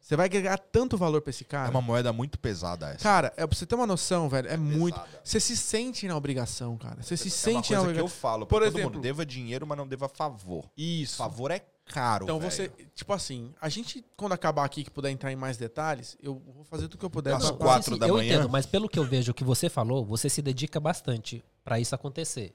Você 0.00 0.16
vai 0.16 0.26
agregar 0.26 0.58
tanto 0.58 0.96
valor 0.96 1.20
pra 1.20 1.30
esse 1.30 1.44
cara. 1.44 1.68
É 1.68 1.70
uma 1.70 1.80
moeda 1.82 2.12
muito 2.12 2.38
pesada 2.38 2.88
essa. 2.88 2.98
Cara, 2.98 3.32
é 3.36 3.46
pra 3.46 3.56
você 3.56 3.64
ter 3.66 3.74
uma 3.74 3.86
noção, 3.86 4.28
velho, 4.28 4.48
é 4.48 4.56
muito. 4.56 4.94
pesada. 4.94 5.20
Você 5.22 5.38
se 5.38 5.56
sente 5.56 6.08
na 6.08 6.16
obrigação, 6.16 6.76
cara. 6.76 7.02
Você 7.02 7.16
se 7.16 7.28
é 7.28 7.52
uma 7.52 7.62
sente 7.62 7.72
na 7.72 7.78
coisa 7.78 7.92
que 7.94 8.00
eu 8.00 8.04
obrigação. 8.04 8.08
falo. 8.08 8.46
Por 8.46 8.62
exemplo- 8.62 8.90
mundo, 8.92 9.00
deva 9.00 9.24
dinheiro, 9.24 9.66
mas 9.66 9.78
não 9.78 9.86
deva 9.86 10.08
favor. 10.08 10.64
Isso. 10.76 11.16
Favor 11.18 11.50
é 11.50 11.60
caro, 11.84 12.24
Então 12.24 12.38
velho. 12.38 12.50
você, 12.50 12.70
tipo 12.94 13.12
assim, 13.12 13.52
a 13.60 13.68
gente, 13.68 14.04
quando 14.16 14.32
acabar 14.32 14.64
aqui, 14.64 14.82
que 14.84 14.90
puder 14.90 15.10
entrar 15.10 15.30
em 15.32 15.36
mais 15.36 15.56
detalhes, 15.56 16.16
eu 16.22 16.40
vou 16.54 16.64
fazer 16.64 16.84
tudo 16.88 16.98
que 16.98 17.04
eu 17.04 17.10
puder. 17.10 17.34
Às 17.34 17.42
pra- 17.42 17.50
Não, 17.50 17.58
quatro 17.58 17.98
da 17.98 18.06
eu 18.08 18.14
manhã? 18.14 18.34
entendo, 18.36 18.48
mas 18.48 18.64
pelo 18.64 18.88
que 18.88 18.98
eu 18.98 19.04
vejo 19.04 19.34
que 19.34 19.44
você 19.44 19.68
falou, 19.68 20.04
você 20.04 20.28
se 20.28 20.40
dedica 20.40 20.80
bastante 20.80 21.44
pra 21.64 21.78
isso 21.78 21.94
acontecer. 21.94 22.52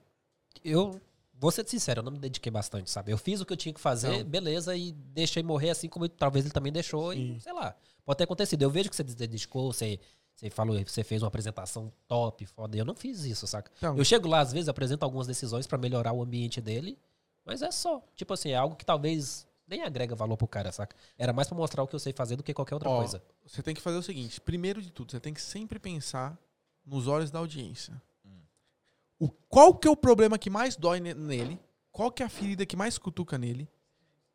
Eu 0.64 1.00
vou 1.40 1.52
ser 1.52 1.68
sincero, 1.68 2.00
eu 2.00 2.04
não 2.04 2.12
me 2.12 2.20
dediquei 2.20 2.52
bastante, 2.52 2.90
sabe? 2.90 3.12
Eu 3.12 3.18
fiz 3.18 3.42
o 3.42 3.46
que 3.46 3.54
eu 3.54 3.58
tinha 3.58 3.74
que 3.74 3.80
fazer, 3.80 4.24
Não. 4.24 4.30
beleza, 4.30 4.76
e 4.76 4.92
deixei 4.92 5.44
morrer 5.44 5.70
assim 5.70 5.88
como 5.90 6.08
talvez 6.08 6.46
ele 6.46 6.54
também 6.54 6.72
deixou, 6.72 7.14
Sim. 7.14 7.36
e 7.36 7.40
sei 7.42 7.54
lá. 7.54 7.76
Pode 8.06 8.18
ter 8.18 8.24
acontecido. 8.26 8.62
Eu 8.62 8.70
vejo 8.70 8.90
que 8.90 8.96
você 8.96 9.04
se 9.08 9.16
dedicou, 9.16 9.74
você, 9.74 10.00
você 10.36 10.50
falou, 10.50 10.78
você 10.86 11.04
fez 11.04 11.22
uma 11.24 11.28
apresentação 11.28 11.92
top, 12.08 12.46
foda. 12.46 12.78
Eu 12.78 12.86
não 12.86 12.96
fiz 12.96 13.24
isso, 13.26 13.48
saca? 13.48 13.72
Então, 13.78 13.98
Eu 13.98 14.06
chego 14.06 14.28
lá, 14.28 14.40
às 14.42 14.54
vezes, 14.54 14.70
apresento 14.70 15.04
algumas 15.04 15.26
decisões 15.28 15.66
pra 15.66 15.78
melhorar 15.78 16.14
o 16.14 16.22
ambiente 16.22 16.62
dele, 16.62 16.98
mas 17.44 17.62
é 17.62 17.72
só. 17.72 18.04
Tipo 18.16 18.34
assim, 18.34 18.50
é 18.50 18.56
algo 18.56 18.76
que 18.76 18.86
talvez 18.86 19.48
nem 19.68 19.82
agrega 19.82 20.16
valor 20.16 20.38
pro 20.38 20.48
cara, 20.48 20.72
saca? 20.72 20.96
Era 21.18 21.34
mais 21.34 21.48
pra 21.48 21.58
mostrar 21.58 21.82
o 21.82 21.88
que 21.88 21.96
eu 21.96 22.00
sei 22.00 22.14
fazer 22.14 22.36
do 22.36 22.44
que 22.44 22.54
qualquer 22.54 22.76
outra 22.76 22.90
Ó, 22.90 22.98
coisa. 23.00 23.22
Você 23.46 23.64
tem 23.64 23.74
que 23.74 23.82
fazer 23.82 23.98
o 23.98 24.04
seguinte: 24.04 24.40
primeiro 24.40 24.82
de 24.82 24.92
tudo, 24.92 25.12
você 25.12 25.20
tem 25.20 25.34
que 25.34 25.42
sempre 25.42 25.80
pensar 25.80 26.38
nos 26.86 27.08
olhos 27.08 27.32
da 27.32 27.40
audiência. 27.40 28.00
O, 29.20 29.30
qual 29.30 29.74
que 29.76 29.88
é 29.88 29.92
o 29.92 29.96
problema 29.96 30.38
que 30.38 30.50
mais 30.50 30.76
dói 30.76 31.00
ne- 31.00 31.14
nele? 31.14 31.60
Qual 31.92 32.12
que 32.12 32.22
é 32.22 32.26
a 32.26 32.30
ferida 32.30 32.66
que 32.66 32.76
mais 32.76 32.98
cutuca 32.98 33.38
nele? 33.38 33.70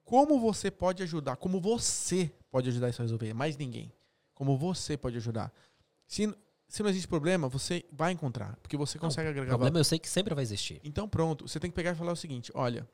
Como 0.05 0.41
você 0.41 0.71
pode 0.71 1.03
ajudar? 1.03 1.37
Como 1.37 1.61
você 1.61 2.33
pode 2.51 2.69
ajudar 2.69 2.89
isso 2.89 3.03
a 3.03 3.05
resolver? 3.05 3.33
Mais 3.35 3.57
ninguém. 3.57 3.93
Como 4.35 4.57
você 4.57 4.97
pode 4.97 5.17
ajudar? 5.19 5.53
Se, 6.07 6.35
se 6.67 6.83
não 6.83 6.91
existe 6.91 7.07
problema, 7.07 7.49
você 7.49 7.85
vai 7.93 8.11
encontrar, 8.13 8.57
porque 8.63 8.77
você 8.77 8.97
Não, 8.99 9.03
consegue 9.09 9.29
O 9.29 9.31
agregar 9.31 9.47
valor. 9.53 9.59
problema 9.59 9.79
eu 9.81 9.85
sei 9.85 9.99
que 9.99 10.09
sempre 10.09 10.35
vai 10.35 10.43
existir. 10.43 10.81
Então 10.83 11.09
pronto, 11.09 11.47
você 11.47 11.61
tem 11.61 11.71
que 11.71 11.75
pegar 11.75 11.93
e 11.93 11.95
falar 11.95 12.13
o 12.13 12.17
seguinte, 12.17 12.51
olha, 12.55 12.89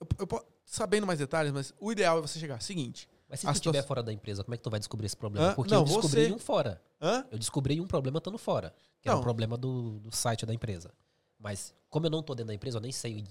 eu, 0.00 0.06
eu 0.18 0.46
sabendo 0.64 1.06
mais 1.06 1.18
detalhes, 1.18 1.50
mas 1.52 1.72
o 1.80 1.90
ideal 1.90 2.18
é 2.18 2.20
você 2.20 2.38
chegar, 2.38 2.60
seguinte, 2.60 3.08
Mas 3.32 3.40
se 3.40 3.46
tu 3.46 3.50
estiver 3.52 3.70
situação- 3.72 3.88
fora 3.88 4.02
da 4.02 4.12
empresa, 4.12 4.44
como 4.44 4.54
é 4.54 4.58
que 4.58 4.62
tu 4.62 4.68
vai 4.70 4.78
descobrir 4.78 5.06
esse 5.06 5.16
problema? 5.16 5.48
Hã? 5.48 5.54
Porque 5.54 5.72
Não, 5.72 5.80
eu 5.80 5.84
descobri 5.86 6.26
você- 6.26 6.32
um 6.32 6.38
fora. 6.38 6.80
hã? 7.00 7.24
Eu 7.30 7.38
descobri 7.38 7.80
um 7.80 7.86
problema 7.86 8.18
estando 8.18 8.36
fora. 8.38 8.74
Que 9.00 9.08
era 9.08 9.14
Não. 9.16 9.20
um 9.20 9.24
problema 9.24 9.56
do, 9.56 9.98
do 10.00 10.14
site 10.14 10.44
da 10.46 10.52
empresa. 10.54 10.90
Mas, 11.38 11.74
como 11.88 12.06
eu 12.06 12.10
não 12.10 12.22
tô 12.22 12.34
dentro 12.34 12.48
da 12.48 12.54
empresa, 12.54 12.76
eu 12.76 12.82
nem 12.82 12.92
sei. 12.92 13.24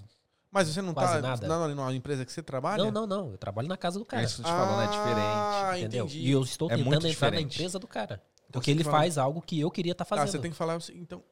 Mas 0.50 0.68
você 0.68 0.82
não 0.82 0.94
Quase 0.94 1.14
tá 1.14 1.22
nada. 1.22 1.48
na, 1.48 1.68
na 1.76 1.94
empresa 1.94 2.26
que 2.26 2.32
você 2.34 2.42
trabalha? 2.44 2.84
Não, 2.84 2.92
não, 2.92 3.06
não. 3.08 3.32
Eu 3.32 3.38
trabalho 3.38 3.68
na 3.70 3.78
casa 3.78 3.98
do 4.00 4.04
É 4.04 4.08
cara. 4.08 4.24
isso 4.24 4.36
que 4.36 4.42
eu 4.42 4.46
tô 4.46 4.50
te 4.52 4.58
falando, 4.58 4.82
é 4.82 4.88
diferente. 4.88 5.20
Ah, 5.22 5.80
entendeu? 5.80 6.06
entendi. 6.06 6.20
E 6.20 6.32
eu 6.32 6.42
estou 6.42 6.68
É 6.70 6.76
tentando 6.76 6.90
entrar 6.96 7.02
na 7.04 7.10
diferente. 7.10 7.56
empresa 7.56 7.80
do 7.80 7.88
cara. 7.88 8.16
Então 8.50 8.60
Porque 8.60 8.72
você 8.72 8.78
ele 8.78 8.84
faz 8.84 9.18
algo 9.18 9.42
que 9.42 9.58
eu 9.60 9.72
queria 9.72 9.94
estar 9.94 10.04
Tá, 10.04 10.10
fazendo. 10.10 10.30
você 10.32 10.40
tem 10.40 10.52
que 10.52 10.58
falar, 10.58 10.76
o 10.76 10.82
se- 10.82 10.92
então, 10.98 11.24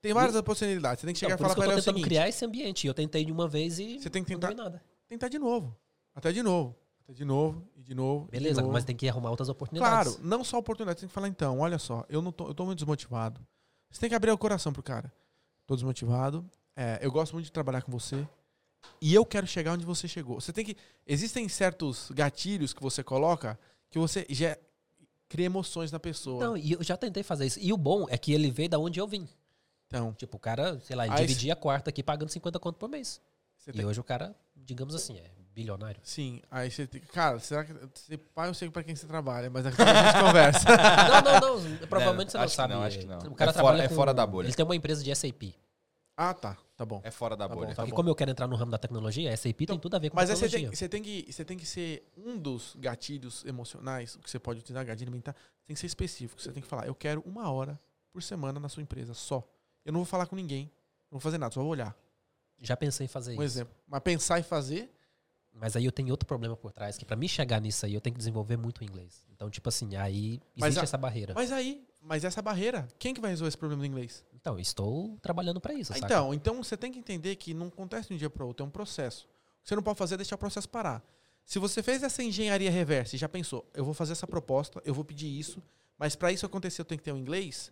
tem 0.00 0.14
várias 0.14 0.40
possibilidades, 0.40 1.00
você 1.00 1.06
tem 1.06 1.12
que 1.12 1.18
chegar 1.20 1.34
Então, 1.34 1.44
e 1.44 1.50
falar 1.50 1.50
isso 1.50 1.54
que 1.54 1.60
pra 1.60 1.66
eu 1.66 1.76
ele 1.76 1.82
tô 1.82 1.90
tentando 1.92 2.04
criar 2.04 2.28
esse 2.28 2.42
ambiente. 2.46 2.86
Eu 2.86 2.94
tentei 2.94 3.24
de 3.26 3.32
uma 3.32 3.46
vez 3.46 3.78
e 3.78 3.98
Você 3.98 4.08
tem 4.08 4.24
que 4.24 4.32
não 4.32 4.40
tentar- 4.40 4.52
em 4.52 4.56
nada. 4.56 4.82
tentar 5.06 5.28
de 5.28 5.38
novo, 5.38 5.76
até 6.14 6.32
de 6.32 6.42
novo, 6.42 6.74
de 7.12 7.24
novo, 7.24 7.66
e 7.76 7.82
de 7.82 7.94
novo, 7.94 8.24
e 8.28 8.36
de 8.36 8.42
Beleza, 8.42 8.60
novo. 8.60 8.72
mas 8.72 8.84
tem 8.84 8.96
que 8.96 9.08
arrumar 9.08 9.30
outras 9.30 9.48
oportunidades. 9.48 10.14
Claro, 10.14 10.26
não 10.26 10.44
só 10.44 10.58
oportunidade, 10.58 11.00
você 11.00 11.06
tem 11.06 11.08
que 11.08 11.14
falar 11.14 11.28
então, 11.28 11.58
olha 11.60 11.78
só, 11.78 12.04
eu 12.08 12.22
não 12.22 12.32
tô, 12.32 12.48
eu 12.48 12.54
tô 12.54 12.64
muito 12.64 12.78
desmotivado. 12.78 13.40
Você 13.90 14.00
tem 14.00 14.08
que 14.08 14.14
abrir 14.14 14.30
o 14.30 14.38
coração 14.38 14.72
pro 14.72 14.82
cara. 14.82 15.12
Tô 15.66 15.74
desmotivado, 15.74 16.48
é, 16.76 16.98
eu 17.02 17.10
gosto 17.10 17.32
muito 17.32 17.46
de 17.46 17.52
trabalhar 17.52 17.82
com 17.82 17.92
você 17.92 18.26
e 19.00 19.14
eu 19.14 19.24
quero 19.24 19.46
chegar 19.46 19.72
onde 19.72 19.84
você 19.84 20.06
chegou. 20.08 20.40
Você 20.40 20.52
tem 20.52 20.64
que 20.64 20.76
existem 21.06 21.48
certos 21.48 22.10
gatilhos 22.10 22.72
que 22.72 22.82
você 22.82 23.02
coloca 23.02 23.58
que 23.90 23.98
você 23.98 24.26
já 24.30 24.56
cria 25.28 25.46
emoções 25.46 25.92
na 25.92 26.00
pessoa. 26.00 26.44
Não, 26.44 26.56
e 26.56 26.72
eu 26.72 26.82
já 26.82 26.96
tentei 26.96 27.22
fazer 27.22 27.46
isso. 27.46 27.58
E 27.60 27.72
o 27.72 27.76
bom 27.76 28.06
é 28.08 28.18
que 28.18 28.32
ele 28.32 28.50
veio 28.50 28.68
da 28.68 28.78
onde 28.78 29.00
eu 29.00 29.06
vim. 29.06 29.28
Então, 29.86 30.12
Tipo, 30.14 30.36
o 30.36 30.40
cara, 30.40 30.78
sei 30.80 30.94
lá, 30.94 31.06
ele 31.06 31.16
dividia 31.26 31.52
a 31.54 31.56
quarta 31.56 31.90
aqui 31.90 32.02
pagando 32.02 32.30
50 32.30 32.58
conto 32.60 32.76
por 32.76 32.88
mês. 32.88 33.20
E 33.66 33.72
tem, 33.72 33.84
hoje 33.84 34.00
o 34.00 34.04
cara, 34.04 34.34
digamos 34.56 34.94
assim, 34.94 35.18
é 35.18 35.30
bilionário. 35.60 36.00
sim, 36.02 36.42
aí 36.50 36.70
você 36.70 36.86
tem, 36.86 37.00
cara, 37.00 37.38
será 37.38 37.64
que 37.64 37.72
você 37.94 38.16
pai 38.18 38.48
eu 38.48 38.54
sei 38.54 38.68
pra 38.70 38.82
quem 38.82 38.94
você 38.96 39.06
trabalha, 39.06 39.48
mas 39.50 39.64
aqui 39.66 39.80
a 39.80 40.12
gente 40.12 40.20
conversa. 40.24 40.64
não, 41.24 41.40
não, 41.40 41.60
não. 41.60 41.86
Provavelmente 41.88 42.32
você 42.32 42.36
não 42.38 42.44
acho 42.44 42.50
que 42.52 42.56
sabe. 42.56 42.74
não, 42.74 42.82
acho 42.82 42.98
que 42.98 43.06
não. 43.06 43.18
O 43.18 43.34
cara 43.34 43.50
É 43.50 43.52
fora- 43.52 43.52
trabalha 43.52 43.82
é 43.84 43.88
com- 43.88 43.94
fora 43.94 44.12
da 44.14 44.26
bolha. 44.26 44.46
Ele 44.46 44.54
tem 44.54 44.64
uma 44.64 44.76
empresa 44.76 45.02
de 45.04 45.14
SAP. 45.14 45.54
ah, 46.16 46.34
tá, 46.34 46.56
tá 46.76 46.84
bom. 46.84 47.00
É 47.04 47.10
fora 47.10 47.36
da 47.36 47.48
Tá 47.48 47.54
bom, 47.54 47.60
bolha. 47.62 47.74
tá 47.74 47.84
e 47.86 47.90
bom. 47.90 47.96
como 47.96 48.08
eu 48.08 48.14
quero 48.14 48.30
entrar 48.30 48.46
no 48.46 48.56
ramo 48.56 48.70
da 48.70 48.78
tecnologia, 48.78 49.34
SAP 49.36 49.62
Então, 49.62 49.76
tem 49.76 49.80
tudo 49.80 49.96
a 49.96 49.98
ver 49.98 50.10
com 50.10 50.16
Mas 50.16 50.28
aí 50.30 50.36
você 50.36 50.42
tecnologia. 50.48 50.68
tem, 50.70 50.76
você, 50.76 50.88
tem 50.88 51.02
que, 51.02 51.32
você 51.32 51.44
tem 51.44 51.56
que 51.56 51.66
ser 51.66 52.06
um 52.16 52.36
dos 52.36 52.76
gatilhos 52.78 53.44
emocionais, 53.44 54.14
o 54.16 54.18
que 54.18 54.30
você 54.30 54.38
pode 54.38 54.60
utilizar, 54.60 54.84
gatilho 54.84 55.10
mental, 55.12 55.34
tem 55.66 55.74
que 55.74 55.80
ser 55.80 55.86
específico. 55.86 56.40
Você 56.40 56.52
tem 56.52 56.62
que 56.62 56.68
falar, 56.68 56.86
eu 56.86 56.94
quero 56.94 57.22
uma 57.26 57.50
hora 57.50 57.78
por 58.12 58.22
semana 58.22 58.58
na 58.60 58.68
sua 58.68 58.82
empresa, 58.82 59.14
só. 59.14 59.42
Eu 59.84 59.92
não 59.92 60.00
vou 60.00 60.04
falar 60.06 60.26
com 60.26 60.36
ninguém, 60.36 60.64
não 61.10 61.18
vou 61.18 61.20
fazer 61.20 61.38
nada, 61.38 61.54
só 61.54 61.60
vou 61.62 61.70
olhar. 61.70 61.96
Já 62.60 62.76
pensei 62.76 63.06
em 63.06 63.08
fazer 63.08 63.30
Um 63.30 63.34
isso. 63.34 63.42
exemplo. 63.44 63.74
Mas 63.88 64.00
pensar 64.02 64.38
e 64.38 64.42
fazer, 64.42 64.92
Mas 65.52 65.76
aí 65.76 65.84
eu 65.84 65.92
tenho 65.92 66.10
outro 66.10 66.26
problema 66.26 66.56
por 66.56 66.72
trás, 66.72 66.96
que 66.96 67.04
pra 67.04 67.16
mim 67.16 67.28
chegar 67.28 67.60
nisso 67.60 67.84
aí, 67.84 67.94
eu 67.94 68.00
tenho 68.00 68.14
que 68.14 68.18
desenvolver 68.18 68.56
muito 68.56 68.78
o 68.80 68.84
inglês. 68.84 69.26
Então, 69.32 69.50
tipo 69.50 69.68
assim, 69.68 69.96
aí 69.96 70.40
existe 70.56 70.80
a- 70.80 70.84
essa 70.84 70.96
barreira. 70.96 71.34
mas 71.34 71.52
aí, 71.52 71.84
mas 72.00 72.24
essa 72.24 72.40
barreira, 72.40 72.88
quem 72.98 73.12
que 73.12 73.20
vai 73.20 73.30
resolver 73.30 73.48
esse 73.48 73.58
problema 73.58 73.82
do 73.82 73.86
inglês? 73.86 74.24
Então, 74.32 74.54
eu 74.54 74.60
estou 74.60 75.18
trabalhando 75.20 75.60
pra 75.60 75.74
isso, 75.74 75.92
saca? 75.92 76.06
Então, 76.06 76.32
então 76.32 76.62
você 76.62 76.76
tem 76.76 76.90
que 76.90 76.98
entender 76.98 77.36
que 77.36 77.52
não 77.52 77.66
acontece 77.66 78.08
de 78.08 78.14
um 78.14 78.16
dia 78.16 78.30
para 78.30 78.44
outro, 78.44 78.64
é 78.64 78.66
um 78.68 78.70
processo. 78.70 79.24
O 79.26 79.62
que 79.62 79.68
você 79.68 79.76
não 79.76 79.82
pode 79.82 79.98
fazer 79.98 80.14
é 80.14 80.16
deixar 80.18 80.36
o 80.36 80.38
processo 80.38 80.68
parar. 80.68 81.04
Se 81.44 81.58
você 81.58 81.82
fez 81.82 82.02
essa 82.02 82.22
engenharia 82.22 82.70
reversa 82.70 83.16
e 83.16 83.18
já 83.18 83.28
pensou, 83.28 83.68
eu 83.74 83.84
vou 83.84 83.92
fazer 83.92 84.12
essa 84.12 84.26
proposta, 84.26 84.80
eu 84.84 84.94
vou 84.94 85.04
pedir 85.04 85.26
isso, 85.26 85.62
mas 85.98 86.14
para 86.16 86.32
isso 86.32 86.46
acontecer 86.46 86.80
eu 86.80 86.84
tenho 86.86 86.98
que 86.98 87.04
ter 87.04 87.12
o 87.12 87.18
inglês. 87.18 87.70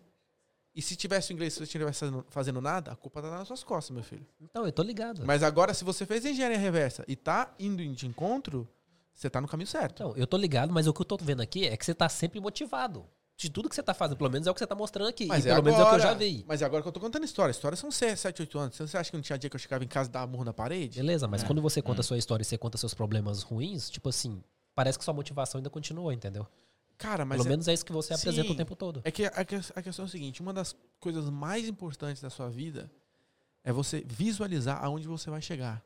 E 0.79 0.81
se 0.81 0.95
tivesse 0.95 1.31
o 1.31 1.33
inglês, 1.33 1.51
se 1.51 1.59
você 1.59 1.63
estivesse 1.65 2.05
fazendo, 2.29 2.61
nada, 2.61 2.93
a 2.93 2.95
culpa 2.95 3.21
tá 3.21 3.29
nas 3.29 3.45
suas 3.45 3.63
costas, 3.65 3.93
meu 3.93 4.01
filho. 4.01 4.25
Então, 4.39 4.65
eu 4.65 4.71
tô 4.71 4.81
ligado. 4.81 5.25
Mas 5.25 5.43
agora, 5.43 5.73
se 5.73 5.83
você 5.83 6.05
fez 6.05 6.23
engenharia 6.23 6.57
reversa 6.57 7.03
e 7.05 7.17
tá 7.17 7.53
indo 7.59 7.85
de 7.93 8.07
encontro, 8.07 8.65
você 9.13 9.29
tá 9.29 9.41
no 9.41 9.47
caminho 9.47 9.67
certo. 9.67 9.91
Então, 10.01 10.13
eu 10.15 10.25
tô 10.25 10.37
ligado, 10.37 10.71
mas 10.71 10.87
o 10.87 10.93
que 10.93 11.01
eu 11.01 11.05
tô 11.05 11.17
vendo 11.21 11.41
aqui 11.41 11.65
é 11.67 11.75
que 11.75 11.83
você 11.85 11.93
tá 11.93 12.07
sempre 12.07 12.39
motivado. 12.39 13.05
De 13.35 13.49
tudo 13.49 13.67
que 13.67 13.75
você 13.75 13.83
tá 13.83 13.93
fazendo, 13.93 14.17
pelo 14.17 14.29
menos 14.29 14.47
é 14.47 14.51
o 14.51 14.53
que 14.53 14.59
você 14.59 14.67
tá 14.67 14.75
mostrando 14.75 15.09
aqui. 15.09 15.25
Mas 15.25 15.45
e 15.45 15.49
é 15.49 15.51
pelo 15.53 15.65
menos 15.65 15.79
é 15.79 15.83
o 15.83 15.89
que 15.89 15.95
eu 15.95 15.99
já 15.99 16.05
agora. 16.11 16.19
vi. 16.25 16.45
Mas 16.47 16.61
é 16.61 16.65
agora 16.65 16.81
que 16.81 16.87
eu 16.87 16.91
tô 16.93 16.99
contando 17.01 17.25
história. 17.25 17.51
Histórias 17.51 17.79
são 17.79 17.91
7, 17.91 18.41
8 18.41 18.57
anos. 18.59 18.77
Você 18.77 18.97
acha 18.97 19.11
que 19.11 19.17
não 19.17 19.21
tinha 19.21 19.37
dia 19.37 19.49
que 19.49 19.55
eu 19.55 19.59
chegava 19.59 19.83
em 19.83 19.87
casa 19.87 20.07
e 20.09 20.11
dava 20.13 20.27
murro 20.31 20.45
na 20.45 20.53
parede? 20.53 20.97
Beleza, 20.97 21.27
mas 21.27 21.43
É. 21.43 21.45
quando 21.45 21.61
você 21.61 21.81
conta 21.81 21.99
a 21.99 22.03
sua 22.03 22.17
história 22.17 22.41
e 22.41 22.45
você 22.45 22.57
conta 22.57 22.77
seus 22.77 22.93
problemas 22.93 23.41
ruins, 23.43 23.89
tipo 23.89 24.07
assim, 24.09 24.41
parece 24.75 24.97
que 24.97 25.03
sua 25.05 25.13
motivação 25.13 25.59
ainda 25.59 25.69
continua, 25.69 26.13
entendeu? 26.13 26.47
Cara, 26.99 27.25
mas 27.25 27.37
pelo 27.37 27.47
é- 27.47 27.49
menos 27.49 27.67
é 27.67 27.73
isso 27.73 27.83
que 27.85 27.91
você 27.91 28.13
apresenta 28.13 28.47
Sim. 28.49 28.53
o 28.53 28.57
tempo 28.57 28.75
todo. 28.75 29.01
É 29.03 29.09
que 29.09 29.25
a, 29.25 29.29
a 29.75 29.81
questão 29.81 30.03
é 30.03 30.07
o 30.07 30.11
seguinte: 30.11 30.41
uma 30.41 30.53
das 30.53 30.75
coisas 30.99 31.27
mais 31.29 31.67
importantes 31.67 32.21
da 32.21 32.29
sua 32.29 32.49
vida 32.49 32.91
é 33.63 33.71
você 33.73 34.03
visualizar 34.05 34.83
aonde 34.83 35.07
você 35.07 35.29
vai 35.31 35.41
chegar. 35.41 35.81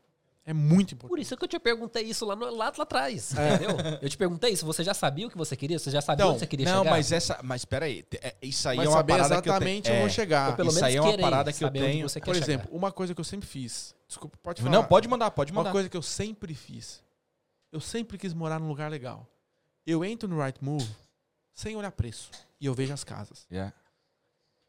É 0.46 0.52
muito 0.52 0.90
Por 0.98 1.06
importante. 1.06 1.22
isso 1.26 1.38
que 1.38 1.44
eu 1.46 1.48
te 1.48 1.58
perguntei 1.58 2.04
isso 2.04 2.26
lá, 2.26 2.36
no- 2.36 2.46
lá, 2.54 2.74
lá 2.76 2.84
atrás, 2.84 3.34
É. 3.38 3.54
entendeu? 3.54 3.78
Eu 4.02 4.10
te 4.10 4.18
perguntei 4.18 4.52
isso, 4.52 4.66
você 4.66 4.84
já 4.84 4.94
sabia 4.94 5.26
o 5.26 5.30
que 5.30 5.38
você 5.38 5.56
queria? 5.56 5.80
Você 5.80 5.90
já 5.90 6.02
sabia 6.02 6.26
Não, 6.26 6.32
onde 6.32 6.40
você 6.42 6.48
queria 6.48 6.66
não 6.66 6.80
chegar? 6.80 6.92
mas 6.92 7.12
essa. 7.14 7.40
Mas 7.42 7.64
peraí, 7.64 8.04
é- 8.22 8.36
isso 8.42 8.68
aí 8.68 8.76
Mas 8.76 8.88
é 8.88 8.90
uma 8.90 8.98
saber 8.98 9.14
parada 9.14 9.42
que 9.42 9.48
eu 9.48 9.54
exatamente 9.54 9.84
tenho. 9.84 9.94
eu 9.94 9.98
é, 9.98 10.02
vou 10.02 10.10
chegar. 10.10 10.50
Isso 10.50 10.58
menos 10.58 10.84
aí 10.84 10.96
é 10.98 11.02
uma 11.02 11.18
parada 11.18 11.54
que 11.54 11.64
eu 11.64 11.72
tenho- 11.72 12.10
você 12.10 12.20
quer 12.20 12.26
Por 12.26 12.34
chegar. 12.36 12.46
exemplo, 12.46 12.76
uma 12.76 12.92
coisa 12.92 13.14
que 13.16 13.22
eu 13.22 13.26
sempre 13.26 13.48
fiz. 13.48 13.96
Desculpa, 14.06 14.38
pode 14.44 14.62
falar. 14.62 14.74
Não, 14.74 14.84
pode 14.84 15.08
mandar, 15.08 15.32
pode 15.32 15.52
Uma 15.54 15.60
mandar. 15.62 15.72
coisa 15.72 15.88
que 15.88 15.96
eu 15.96 16.02
sempre 16.02 16.54
fiz. 16.54 17.02
Eu 17.72 17.80
sempre 17.80 18.18
quis 18.18 18.34
morar 18.34 18.60
num 18.60 18.68
lugar 18.68 18.92
legal. 18.92 19.26
Eu 19.88 20.04
entro 20.04 20.28
no 20.28 20.42
Right 20.44 20.62
Move 20.64 20.88
sem 21.54 21.76
olhar 21.76 21.92
preço. 21.92 22.32
E 22.60 22.66
eu 22.66 22.74
vejo 22.74 22.94
as 22.94 23.04
casas. 23.04 23.46
Yeah. 23.52 23.74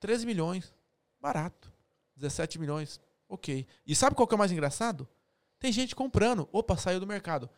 13 0.01 0.27
milhões, 0.27 0.73
barato. 1.21 1.73
17 2.17 2.59
milhões, 2.59 3.01
ok. 3.29 3.67
E 3.87 3.95
sabe 3.95 4.15
qual 4.15 4.27
que 4.27 4.35
é 4.35 4.37
o 4.37 4.39
mais 4.39 4.53
engraçado? 4.53 5.09
Tem 5.59 5.73
gente 5.73 5.97
comprando. 5.97 6.49
Opa, 6.53 6.77
saiu 6.77 7.01
do 7.01 7.07
mercado. 7.07 7.49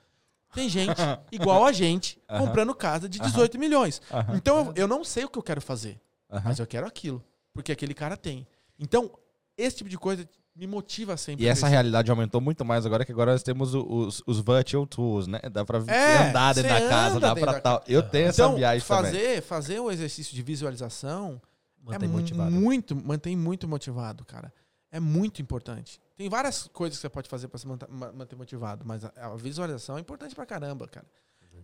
Tem 0.54 0.68
gente 0.68 0.96
igual 1.32 1.64
a 1.66 1.72
gente 1.72 2.22
Aham. 2.28 2.46
comprando 2.46 2.74
casa 2.74 3.08
de 3.08 3.18
18 3.18 3.58
milhões. 3.58 4.00
Aham, 4.10 4.36
Então 4.36 4.66
eu, 4.68 4.72
eu 4.76 4.88
não 4.88 5.04
sei 5.04 5.24
o 5.24 5.28
que 5.28 5.38
eu 5.38 5.42
quero 5.42 5.60
fazer, 5.60 6.00
mas 6.44 6.58
eu 6.58 6.66
quero 6.66 6.86
aquilo. 6.86 7.22
Porque 7.52 7.72
aquele 7.72 7.94
cara 7.94 8.16
tem. 8.16 8.46
Então, 8.78 9.18
esse 9.56 9.78
tipo 9.78 9.90
de 9.90 9.98
coisa 9.98 10.28
me 10.56 10.66
motiva 10.66 11.16
sempre. 11.16 11.44
E 11.44 11.48
essa 11.48 11.68
realidade 11.68 12.10
aumentou 12.10 12.40
muito 12.40 12.64
mais 12.64 12.86
agora 12.86 13.04
que 13.04 13.12
agora 13.12 13.32
nós 13.32 13.42
temos 13.42 13.74
os, 13.74 14.22
os 14.26 14.40
virtual 14.40 14.86
tools, 14.86 15.26
né? 15.26 15.38
Dá 15.52 15.64
pra 15.64 15.78
É, 15.86 16.28
andar 16.28 16.54
dentro 16.54 16.70
da 16.70 16.88
casa, 16.88 17.20
dá 17.20 17.34
pra 17.36 17.60
tal. 17.60 17.84
Eu 17.86 18.02
tenho 18.02 18.28
essa 18.28 18.42
Então, 18.42 18.56
viagem 18.56 18.86
também. 18.86 19.04
fazer, 19.12 19.42
fazer 19.42 19.80
o 19.80 19.90
exercício 19.90 20.34
de 20.34 20.42
visualização 20.42 21.40
Mantém 21.82 22.08
é 22.08 22.12
motivado. 22.12 22.50
muito, 22.50 22.96
mantém 22.96 23.36
muito 23.36 23.68
motivado, 23.68 24.24
cara. 24.24 24.52
É 24.90 24.98
muito 24.98 25.42
importante. 25.42 26.00
Tem 26.16 26.28
várias 26.28 26.66
coisas 26.68 26.96
que 26.96 27.02
você 27.02 27.08
pode 27.10 27.28
fazer 27.28 27.48
pra 27.48 27.58
se 27.58 27.66
manter 27.66 28.34
motivado, 28.36 28.84
mas 28.86 29.04
a, 29.04 29.36
visualização 29.36 29.98
é 29.98 30.00
importante 30.00 30.34
pra 30.34 30.46
caramba, 30.46 30.88
cara. 30.88 31.06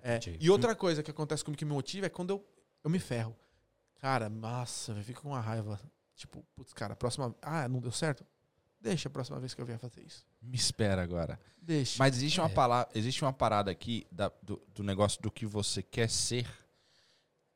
É, 0.03 0.19
e 0.41 0.51
outra 0.51 0.75
coisa 0.75 1.03
que 1.03 1.11
acontece 1.11 1.45
comigo 1.45 1.59
que 1.59 1.65
me 1.65 1.73
motiva 1.73 2.07
é 2.07 2.09
quando 2.09 2.31
eu, 2.31 2.45
eu 2.85 2.91
me 2.91 2.99
ferro. 2.99 3.35
Cara, 4.01 4.29
nossa, 4.29 4.93
eu 4.93 5.03
fico 5.03 5.23
com 5.23 5.29
uma 5.31 5.41
raiva. 5.41 5.81
Tipo, 6.17 6.45
putz, 6.55 6.73
cara, 6.73 6.95
próxima. 6.95 7.35
Ah, 7.41 7.69
não 7.69 7.81
deu 7.81 7.93
certo? 7.93 8.25
Deixa 8.83 9.09
a 9.09 9.11
próxima 9.13 9.39
vez 9.39 9.55
que 9.55 9.61
eu 9.61 9.65
vier 9.67 9.79
fazer 9.79 10.03
isso. 10.03 10.27
Me 10.43 10.57
espera 10.57 11.03
agora. 11.03 11.39
Deixa. 11.61 11.97
Mas 11.99 12.17
existe 12.17 12.41
uma, 12.41 12.49
É. 12.51 12.53
palavra, 12.53 12.91
existe 12.97 13.23
uma 13.25 13.33
parada 13.33 13.71
aqui 13.71 14.05
da- 14.11 14.33
do, 14.43 14.61
do 14.75 14.83
negócio 14.83 15.23
do 15.23 15.31
que 15.31 15.47
você 15.47 15.83
quer 15.83 16.11
ser. 16.11 16.47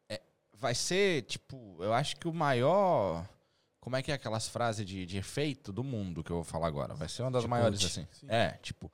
É, 0.09 0.21
vai 0.53 0.73
ser, 0.75 1.23
tipo, 1.23 1.77
eu 1.83 1.93
acho 1.93 2.17
que 2.17 2.29
o 2.29 2.33
maior. 2.33 3.29
Como 3.81 3.97
é 3.97 4.03
que 4.03 4.11
é 4.11 4.15
aquelas 4.15 4.49
frases 4.49 4.87
de, 4.87 5.05
de 5.07 5.17
efeito 5.17 5.73
do 5.73 5.83
mundo 5.83 6.23
que 6.23 6.31
eu 6.31 6.37
vou 6.37 6.45
falar 6.45 6.69
agora? 6.69 6.95
Vai 6.95 7.09
ser 7.09 7.23
uma 7.23 7.31
das 7.33 7.43
Tipo, 7.43 7.51
maiores, 7.51 7.85
assim. 7.85 8.07
Sim. 8.13 8.27
É, 8.29 8.51
tipo. 8.63 8.91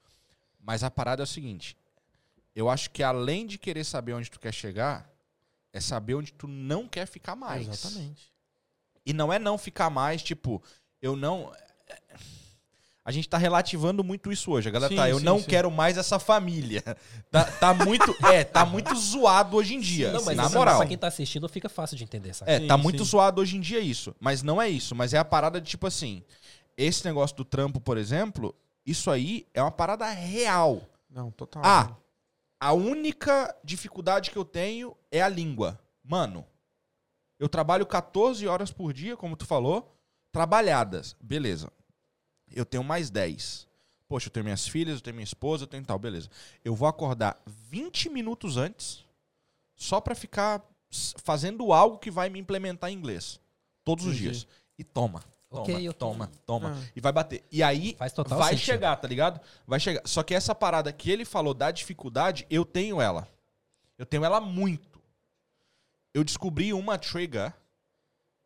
Mas 0.58 0.82
a 0.82 0.90
parada 0.90 1.22
é 1.22 1.24
o 1.24 1.26
seguinte. 1.26 1.76
Eu 2.54 2.68
acho 2.70 2.90
que 2.90 3.02
além 3.02 3.46
de 3.46 3.58
querer 3.58 3.84
saber 3.84 4.12
onde 4.14 4.30
tu 4.30 4.38
quer 4.40 4.52
chegar, 4.52 5.10
é 5.72 5.80
saber 5.80 6.14
onde 6.14 6.32
tu 6.32 6.46
não 6.46 6.86
quer 6.88 7.06
ficar 7.06 7.34
mais. 7.36 7.68
Exatamente. 7.68 8.32
E 9.04 9.12
não 9.12 9.32
é 9.32 9.38
não 9.38 9.58
ficar 9.58 9.90
mais, 9.90 10.22
tipo, 10.22 10.62
eu 11.00 11.14
não. 11.16 11.52
A 13.04 13.10
gente 13.10 13.28
tá 13.28 13.36
relativando 13.36 14.04
muito 14.04 14.30
isso 14.30 14.52
hoje. 14.52 14.68
A 14.68 14.72
galera 14.72 14.90
Sim, 14.90 14.96
tá, 14.96 15.10
eu 15.10 15.18
sim, 15.18 15.24
não 15.24 15.40
sim. 15.40 15.46
quero 15.46 15.70
mais 15.70 15.96
essa 15.98 16.18
família. 16.18 16.82
Tá, 17.30 17.44
tá 17.44 17.72
muito. 17.72 18.14
É, 18.26 18.44
tá 18.44 18.66
muito 18.66 18.94
zoado 18.94 19.56
hoje 19.56 19.74
em 19.74 19.80
dia. 19.80 20.12
Não, 20.12 20.22
mas 20.22 20.36
na 20.36 20.44
assim, 20.44 20.54
moral. 20.54 20.76
pra 20.76 20.86
quem 20.86 20.98
tá 20.98 21.06
assistindo 21.06 21.48
fica 21.48 21.66
fácil 21.66 21.96
de 21.96 22.04
entender, 22.04 22.34
sabe? 22.34 22.50
É, 22.50 22.60
Sim, 22.60 22.66
tá 22.66 22.76
muito 22.76 23.02
sim. 23.04 23.10
zoado 23.10 23.40
hoje 23.40 23.56
em 23.56 23.60
dia 23.60 23.80
isso. 23.80 24.14
Mas 24.20 24.42
não 24.42 24.60
é 24.60 24.68
isso. 24.68 24.94
Mas 24.94 25.14
é 25.14 25.18
a 25.18 25.24
parada 25.24 25.58
de 25.58 25.66
tipo 25.70 25.86
assim. 25.86 26.22
Esse 26.76 27.06
negócio 27.06 27.34
do 27.34 27.44
trampo, 27.44 27.80
por 27.80 27.96
exemplo, 27.96 28.54
isso 28.84 29.10
aí 29.10 29.46
é 29.54 29.62
uma 29.62 29.70
parada 29.70 30.06
real. 30.10 30.82
Não, 31.08 31.30
total. 31.30 31.62
Ah, 31.64 31.96
a 32.60 32.74
única 32.74 33.56
dificuldade 33.64 34.30
que 34.30 34.36
eu 34.36 34.44
tenho 34.44 34.94
é 35.10 35.22
a 35.22 35.28
língua. 35.28 35.80
Mano, 36.04 36.44
eu 37.38 37.48
trabalho 37.48 37.86
14 37.86 38.46
horas 38.46 38.70
por 38.70 38.92
dia, 38.92 39.16
como 39.16 39.36
tu 39.36 39.46
falou, 39.46 39.96
trabalhadas. 40.30 41.16
Beleza. 41.20 41.72
Eu 42.54 42.64
tenho 42.64 42.84
mais 42.84 43.10
10. 43.10 43.66
Poxa, 44.08 44.28
eu 44.28 44.30
tenho 44.30 44.44
minhas 44.44 44.66
filhas, 44.68 44.96
eu 44.96 45.00
tenho 45.00 45.14
minha 45.16 45.24
esposa, 45.24 45.64
eu 45.64 45.66
tenho 45.68 45.84
tal, 45.84 45.98
beleza. 45.98 46.28
Eu 46.64 46.74
vou 46.74 46.86
acordar 46.86 47.40
20 47.46 48.08
minutos 48.10 48.56
antes 48.56 49.04
só 49.74 50.00
pra 50.00 50.14
ficar 50.14 50.62
fazendo 51.24 51.72
algo 51.72 51.98
que 51.98 52.10
vai 52.10 52.28
me 52.28 52.38
implementar 52.38 52.90
em 52.90 52.94
inglês. 52.94 53.40
Todos 53.84 54.04
os 54.04 54.12
Entendi. 54.14 54.30
dias. 54.30 54.46
E 54.78 54.84
toma. 54.84 55.20
Toma, 55.50 55.62
Ok, 55.64 55.74
ok. 55.74 55.92
toma, 55.98 56.30
toma. 56.46 56.76
Ah. 56.78 56.90
E 56.96 57.00
vai 57.00 57.12
bater. 57.12 57.44
E 57.50 57.62
aí 57.62 57.94
vai 57.98 58.08
sentido. 58.10 58.58
chegar, 58.58 58.96
tá 58.96 59.06
ligado? 59.08 59.40
Vai 59.66 59.78
chegar. 59.80 60.00
Só 60.06 60.22
que 60.22 60.34
essa 60.34 60.54
parada 60.54 60.90
que 60.92 61.10
ele 61.10 61.24
falou 61.26 61.52
da 61.52 61.70
dificuldade, 61.70 62.46
eu 62.48 62.64
tenho 62.64 63.00
ela. 63.00 63.28
Eu 63.98 64.06
tenho 64.06 64.24
ela 64.24 64.40
muito. 64.40 65.00
Eu 66.14 66.24
descobri 66.24 66.72
uma 66.72 66.98
trigger, 66.98 67.52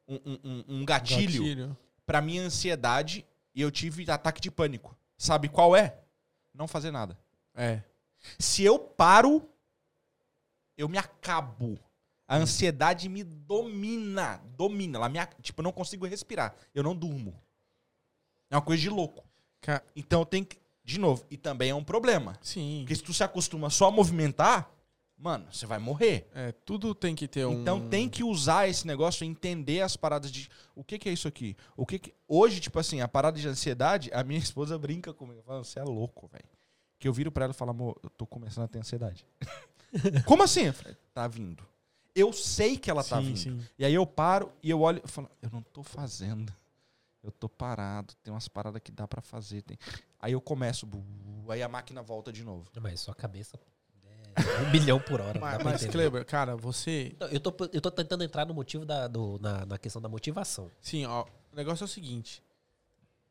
um, 0.09 0.15
um- 0.45 0.65
um- 0.69 0.85
gatilho, 0.85 1.43
Gatilho. 1.43 1.77
pra 2.05 2.21
minha 2.21 2.43
ansiedade 2.43 3.25
e 3.57 3.61
eu 3.63 3.71
tive 3.73 4.09
ataque 4.11 4.41
de 4.41 4.51
pânico. 4.51 4.97
Sabe 5.19 5.49
qual 5.49 5.75
é? 5.75 5.99
Não 6.55 6.69
fazer 6.69 6.91
nada. 6.93 7.19
É. 7.55 7.83
Se 8.39 8.63
eu 8.63 8.79
paro, 8.79 9.49
eu 10.77 10.89
me 10.89 10.99
acabo. 10.99 11.79
A 12.29 12.37
ansiedade 12.37 13.09
me 13.09 13.25
domina. 13.25 14.39
Domina. 14.57 14.99
Ela 14.99 15.09
me, 15.09 15.19
tipo, 15.41 15.61
eu 15.61 15.65
não 15.65 15.73
consigo 15.73 16.07
respirar. 16.07 16.55
Eu 16.75 16.83
não 16.83 16.95
durmo. 16.95 17.35
É 18.51 18.57
uma 18.57 18.63
coisa 18.63 18.83
de 18.83 18.91
louco. 18.91 19.25
Ca- 19.61 19.83
Então 19.95 20.25
tem 20.25 20.45
que. 20.45 20.59
De 20.85 21.01
novo, 21.01 21.25
e 21.29 21.37
também 21.37 21.71
é 21.71 21.75
um 21.75 21.83
problema. 21.83 22.39
Sim. 22.41 22.81
Porque 22.83 22.95
se 22.95 23.03
tu 23.03 23.13
se 23.13 23.25
acostuma 23.25 23.71
só 23.71 23.89
a 23.89 23.91
movimentar, 23.91 24.71
mano, 25.19 25.47
você 25.53 25.67
vai 25.67 25.79
morrer. 25.79 26.29
É, 26.35 26.53
tudo 26.53 26.95
tem 26.95 27.15
que 27.15 27.27
ter 27.29 27.47
um. 27.47 27.61
Então 27.63 27.89
tem 27.89 28.09
que 28.09 28.23
usar 28.25 28.69
esse 28.69 28.87
negócio 28.87 29.25
e 29.25 29.27
entender 29.29 29.81
as 29.81 29.97
paradas 29.97 30.31
de. 30.31 30.49
O 30.75 30.83
que, 30.85 30.99
que 30.99 31.09
é 31.09 31.13
isso 31.13 31.27
aqui? 31.29 31.57
O 31.77 31.85
que, 31.87 31.99
que 31.99 32.15
Hoje, 32.29 32.61
tipo 32.61 32.79
assim, 32.79 33.01
a 33.01 33.09
parada 33.09 33.39
de 33.39 33.47
ansiedade, 33.49 34.11
a 34.13 34.23
minha 34.25 34.39
esposa 34.41 34.79
brinca 34.79 35.13
comigo. 35.15 35.43
Fala, 35.43 35.63
você 35.65 35.79
é 35.79 35.85
louco, 35.85 36.27
velho. 36.29 36.45
Que 36.99 37.07
eu 37.07 37.13
viro 37.13 37.31
pra 37.31 37.45
ela 37.45 37.53
e 37.53 37.57
falo, 37.57 37.71
amor, 37.73 37.99
eu 38.03 38.11
tô 38.11 38.27
começando 38.27 38.65
a 38.65 38.69
ter 38.69 38.79
ansiedade. 38.79 39.25
Como 40.27 40.43
assim? 40.43 40.63
Eu 40.67 40.73
falei, 40.75 40.97
tá 41.15 41.27
vindo. 41.29 41.63
Eu 42.15 42.33
sei 42.33 42.79
que 42.79 42.91
ela 42.91 43.05
tá 43.05 43.19
Sim, 43.21 43.27
vindo. 43.27 43.39
sim. 43.39 43.61
E 43.79 43.85
aí 43.85 43.93
eu 43.95 44.07
paro 44.07 44.51
e 44.63 44.71
eu 44.71 44.81
olho 44.81 45.03
e 45.05 45.09
falo, 45.09 45.31
eu 45.43 45.51
não 45.51 45.61
tô 45.63 45.83
fazendo. 45.83 46.51
Eu 47.23 47.31
tô 47.31 47.49
parado, 47.49 48.15
tem 48.23 48.33
umas 48.33 48.49
paradas 48.49 48.81
que 48.83 48.91
dá 48.91 49.07
pra 49.07 49.21
fazer. 49.21 49.61
tem- 49.63 49.77
Aí 50.19 50.33
eu 50.33 50.41
começo, 50.41 50.89
aí 51.51 51.63
a 51.63 51.69
máquina 51.69 52.03
volta 52.03 52.33
de 52.33 52.43
novo. 52.43 52.65
Mas 52.81 53.01
sua 53.01 53.15
cabeça 53.15 53.59
um 54.67 54.71
bilhão 54.73 55.01
por 55.01 55.21
hora. 55.21 55.39
Mas, 55.41 55.63
mas. 55.63 55.87
Kleber, 55.87 56.25
cara, 56.25 56.57
você. 56.57 57.15
Não, 57.19 57.27
eu, 57.29 57.41
tô, 57.41 57.55
eu 57.73 57.81
tô 57.81 57.91
tentando 57.91 58.23
entrar 58.25 58.45
no 58.47 58.55
motivo 58.55 58.85
da, 58.85 59.07
do- 59.09 59.39
na, 59.41 59.65
na 59.67 59.79
questão 59.79 60.01
da 60.03 60.09
motivação. 60.09 60.71
Sim, 60.81 61.07
ó. 61.07 61.25
O 61.53 61.57
negócio 61.57 61.85
é 61.85 61.87
o 61.87 61.89
seguinte. 61.89 62.43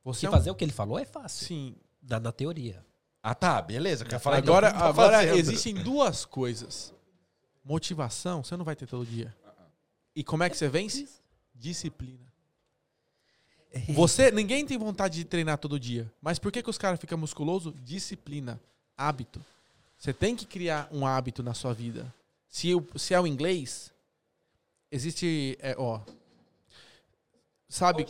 Você 0.03 0.21
Se 0.21 0.25
é 0.25 0.29
um- 0.29 0.31
fazer 0.31 0.51
o 0.51 0.55
que 0.55 0.63
ele 0.63 0.71
falou 0.71 0.97
é 0.99 1.05
fácil. 1.05 1.45
Sim. 1.47 1.75
Na, 2.01 2.19
na 2.19 2.31
teoria. 2.31 2.85
Ah, 3.21 3.33
tá, 3.33 3.59
beleza. 3.61 4.05
Quer 4.05 4.19
falar 4.19 4.37
Agora, 4.37 4.67
então, 4.69 4.79
tá 4.79 4.85
agora 4.87 5.17
fazendo. 5.17 5.35
existem 5.37 5.73
duas 5.75 6.25
coisas. 6.25 6.93
Motivação, 7.63 8.43
você 8.43 8.55
não 8.55 8.63
vai 8.63 8.75
ter 8.75 8.85
todo 8.85 9.03
dia. 9.05 9.35
E 10.15 10.23
como 10.23 10.43
é 10.43 10.49
que 10.49 10.55
você 10.55 10.69
vence? 10.69 11.07
Disciplina. 11.53 12.23
Você, 13.89 14.31
ninguém 14.31 14.65
tem 14.65 14.77
vontade 14.77 15.15
de 15.17 15.25
treinar 15.25 15.57
todo 15.57 15.79
dia. 15.79 16.09
Mas 16.21 16.39
por 16.39 16.51
que, 16.51 16.63
que 16.63 16.69
os 16.69 16.77
caras 16.77 16.99
ficam 16.99 17.17
musculoso? 17.17 17.73
Disciplina, 17.83 18.61
hábito. 18.95 19.43
Você 19.97 20.13
tem 20.13 20.35
que 20.35 20.45
criar 20.45 20.87
um 20.91 21.05
hábito 21.05 21.41
na 21.41 21.53
sua 21.53 21.73
vida. 21.73 22.13
Se, 22.47 22.73
o- 22.75 22.87
se 22.95 23.13
é 23.13 23.19
o 23.19 23.25
inglês, 23.27 23.91
existe, 24.91 25.57
é, 25.61 25.75
ó, 25.77 25.99
sabe? 27.67 28.03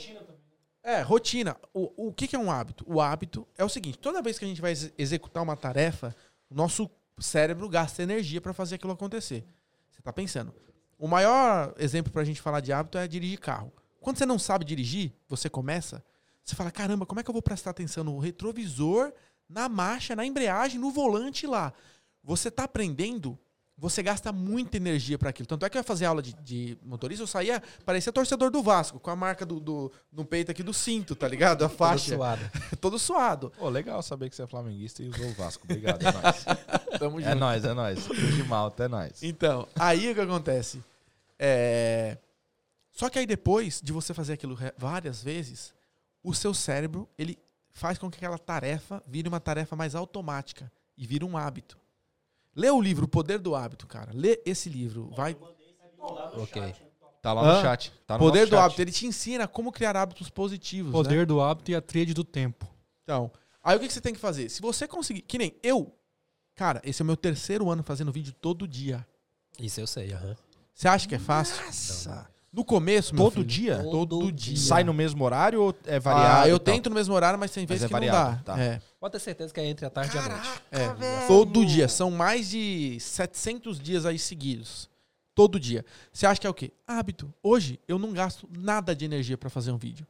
É, 0.83 1.01
rotina. 1.01 1.57
O, 1.73 2.07
o 2.09 2.13
que, 2.13 2.27
que 2.27 2.35
é 2.35 2.39
um 2.39 2.51
hábito? 2.51 2.83
O 2.87 3.01
hábito 3.01 3.47
é 3.57 3.63
o 3.63 3.69
seguinte: 3.69 3.97
toda 3.97 4.21
vez 4.21 4.37
que 4.37 4.45
a 4.45 4.47
gente 4.47 4.61
vai 4.61 4.71
exe- 4.71 4.93
executar 4.97 5.41
uma 5.41 5.55
tarefa, 5.57 6.15
o 6.49 6.55
nosso 6.55 6.89
cérebro 7.17 7.67
gasta 7.69 8.03
energia 8.03 8.39
para 8.41 8.53
fazer 8.53 8.75
aquilo 8.75 8.93
acontecer. 8.93 9.43
Você 9.89 10.01
tá 10.01 10.13
pensando. 10.13 10.53
O 10.97 11.07
maior 11.07 11.73
exemplo 11.77 12.11
pra 12.11 12.23
gente 12.23 12.41
falar 12.41 12.59
de 12.59 12.71
hábito 12.71 12.97
é 12.97 13.07
dirigir 13.07 13.39
carro. 13.39 13.71
Quando 13.99 14.17
você 14.17 14.25
não 14.25 14.37
sabe 14.37 14.63
dirigir, 14.63 15.11
você 15.27 15.49
começa, 15.49 16.03
você 16.43 16.55
fala: 16.55 16.69
caramba, 16.71 17.05
como 17.05 17.19
é 17.19 17.23
que 17.23 17.29
eu 17.29 17.33
vou 17.33 17.41
prestar 17.41 17.71
atenção 17.71 18.03
no 18.03 18.19
retrovisor, 18.19 19.11
na 19.49 19.67
marcha, 19.69 20.15
na 20.15 20.25
embreagem, 20.25 20.79
no 20.79 20.91
volante 20.91 21.45
lá? 21.47 21.73
Você 22.23 22.49
tá 22.49 22.63
aprendendo, 22.63 23.37
você 23.77 24.01
gasta 24.01 24.31
muita 24.31 24.77
energia 24.77 25.17
para 25.17 25.29
aquilo. 25.29 25.45
Tanto 25.45 25.65
é 25.65 25.69
que 25.69 25.77
eu 25.77 25.79
ia 25.79 25.83
fazer 25.83 26.05
aula 26.05 26.21
de, 26.21 26.33
de 26.33 26.77
motorista, 26.83 27.21
eu 27.23 27.27
saía, 27.27 27.61
parecia 27.85 28.11
torcedor 28.11 28.49
do 28.49 28.63
Vasco, 28.63 28.99
com 28.99 29.11
a 29.11 29.15
marca 29.15 29.45
do, 29.45 29.59
do- 29.59 29.91
no 30.11 30.25
peito 30.25 30.49
aqui 30.49 30.63
do 30.63 30.73
cinto, 30.73 31.15
tá 31.15 31.27
ligado? 31.27 31.63
A 31.63 31.69
Todo 31.69 31.77
faixa. 31.77 32.15
suado. 32.15 32.41
Todo 32.81 32.97
suado. 32.99 33.51
Pô, 33.57 33.69
legal 33.69 34.01
saber 34.01 34.29
que 34.29 34.35
você 34.35 34.43
é 34.43 34.47
flamenguista 34.47 35.03
e 35.03 35.09
usou 35.09 35.27
o 35.27 35.33
Vasco. 35.33 35.63
Obrigado, 35.65 36.01
é 36.01 36.11
nóis. 36.11 36.45
Tamo 36.99 37.19
É 37.19 37.35
nóis, 37.35 37.63
é 37.65 37.73
nóis. 37.73 38.05
De 38.07 38.43
malta, 38.45 38.85
é 38.85 38.87
nóis. 38.87 39.21
Então, 39.21 39.67
aí 39.77 40.09
o 40.11 40.15
que 40.15 40.21
acontece? 40.21 40.81
É... 41.37 42.17
Só 42.91 43.09
que 43.09 43.19
aí 43.19 43.25
depois 43.25 43.81
de 43.83 43.91
você 43.91 44.13
fazer 44.13 44.33
aquilo 44.33 44.57
várias 44.77 45.21
vezes, 45.21 45.73
o 46.23 46.33
seu 46.33 46.53
cérebro, 46.53 47.07
ele 47.17 47.37
faz 47.75 47.97
com 47.99 48.09
que 48.09 48.17
aquela 48.17 48.39
tarefa 48.39 49.03
vire 49.05 49.27
uma 49.27 49.39
tarefa 49.39 49.75
mais 49.75 49.93
automática 49.93 50.71
e 50.97 51.05
vire 51.05 51.23
um 51.23 51.37
hábito. 51.37 51.77
Lê 52.55 52.71
o 52.71 52.81
livro 52.81 53.05
O 53.05 53.07
Poder 53.07 53.37
do 53.37 53.53
Hábito, 53.53 53.85
cara. 53.85 54.11
Lê 54.13 54.41
esse 54.45 54.69
livro. 54.69 55.11
Vai. 55.15 55.35
ok. 56.33 56.73
Tá 57.21 57.33
lá 57.33 57.43
no 57.43 57.49
Hã? 57.49 57.61
chat. 57.61 57.91
Tá 58.07 58.13
no 58.15 58.19
Poder 58.19 58.39
nosso 58.39 58.51
do 58.51 58.55
chat. 58.55 58.63
Hábito. 58.65 58.81
Ele 58.81 58.91
te 58.91 59.05
ensina 59.05 59.47
como 59.47 59.71
criar 59.71 59.97
hábitos 59.97 60.29
positivos. 60.29 60.91
né? 60.91 60.97
Poder 60.97 61.25
do 61.25 61.41
hábito 61.41 61.71
e 61.71 61.75
a 61.75 61.81
tríade 61.81 62.13
do 62.13 62.23
tempo. 62.23 62.65
Então, 63.03 63.29
aí 63.61 63.75
o 63.75 63.79
que 63.79 63.87
que 63.87 63.93
você 63.93 63.99
tem 64.01 64.13
que 64.13 64.19
fazer? 64.19 64.49
Se 64.49 64.61
você 64.61 64.87
conseguir. 64.87 65.21
Que 65.21 65.37
nem 65.37 65.53
eu. 65.61 65.93
Cara, 66.55 66.81
esse 66.85 67.01
é 67.01 67.03
o 67.03 67.05
meu 67.05 67.17
terceiro 67.17 67.69
ano 67.69 67.83
fazendo 67.83 68.11
vídeo 68.11 68.33
todo 68.33 68.65
dia. 68.65 69.05
Isso 69.59 69.81
eu 69.81 69.87
sei, 69.87 70.13
aham. 70.13 70.37
Você 70.73 70.87
acha 70.87 71.07
que 71.07 71.15
é 71.15 71.19
fácil? 71.19 71.61
Nossa. 71.65 72.29
No 72.55 72.63
começo, 72.63 73.13
meu 73.13 73.25
Todo 73.25 73.33
filho, 73.33 73.45
dia? 73.45 73.77
Todo, 73.83 74.19
Todo 74.19 74.31
dia. 74.31 74.55
Sai 74.57 74.81
no 74.85 74.93
mesmo 74.93 75.21
horário 75.25 75.61
ou 75.61 75.75
é 75.85 75.99
variado? 75.99 76.45
Ah, 76.45 76.47
eu 76.47 76.57
tento 76.57 76.89
no 76.89 76.95
mesmo 76.95 77.13
horário, 77.13 77.37
mas 77.37 77.51
tem 77.51 77.65
vezes 77.65 77.83
é 77.83 77.87
que 77.87 77.93
não 77.93 77.99
variado, 77.99 78.43
dá. 78.45 78.53
tá. 78.55 78.61
É, 78.61 78.81
Pode 78.97 79.11
ter 79.11 79.19
certeza 79.19 79.53
que 79.53 79.59
é 79.59 79.65
entre 79.65 79.85
a 79.85 79.89
tarde 79.89 80.15
e 80.15 80.19
a 80.19 80.29
noite. 80.29 80.61
é. 80.71 81.27
Todo 81.27 81.65
dia. 81.65 81.89
São 81.89 82.09
mais 82.09 82.49
de 82.49 82.97
700 83.01 83.77
dias 83.77 84.05
aí 84.05 84.17
seguidos. 84.17 84.89
Todo 85.35 85.59
dia. 85.59 85.83
Você 86.13 86.25
acha 86.25 86.39
que 86.39 86.47
é 86.47 86.49
o 86.49 86.53
quê? 86.53 86.71
Hábito. 86.87 87.33
Hoje, 87.43 87.77
eu 87.89 87.99
não 87.99 88.13
gasto 88.13 88.47
nada 88.57 88.95
de 88.95 89.03
energia 89.03 89.37
pra 89.37 89.49
fazer 89.49 89.71
um 89.73 89.77
vídeo. 89.77 90.07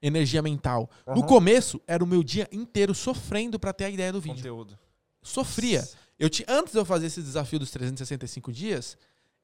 Energia 0.00 0.40
mental. 0.40 0.88
No 1.06 1.22
começo, 1.26 1.80
era 1.86 2.02
o 2.02 2.06
meu 2.06 2.22
dia 2.22 2.48
inteiro 2.50 2.94
sofrendo 2.94 3.58
pra 3.58 3.74
ter 3.74 3.84
a 3.84 3.90
ideia 3.90 4.10
do 4.12 4.20
vídeo. 4.22 4.36
Conteúdo. 4.36 4.78
Sofria. 5.22 5.86
Eu 6.18 6.30
ti- 6.30 6.46
antes 6.48 6.72
de 6.72 6.78
eu 6.78 6.84
fazer 6.86 7.06
esse 7.06 7.20
desafio 7.20 7.58
dos 7.58 7.70
365 7.70 8.50
dias, 8.52 8.96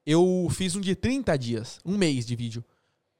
eu 0.05 0.47
fiz 0.51 0.75
um 0.75 0.81
de 0.81 0.95
30 0.95 1.37
dias, 1.37 1.79
um 1.85 1.97
mês 1.97 2.25
de 2.25 2.35
vídeo. 2.35 2.63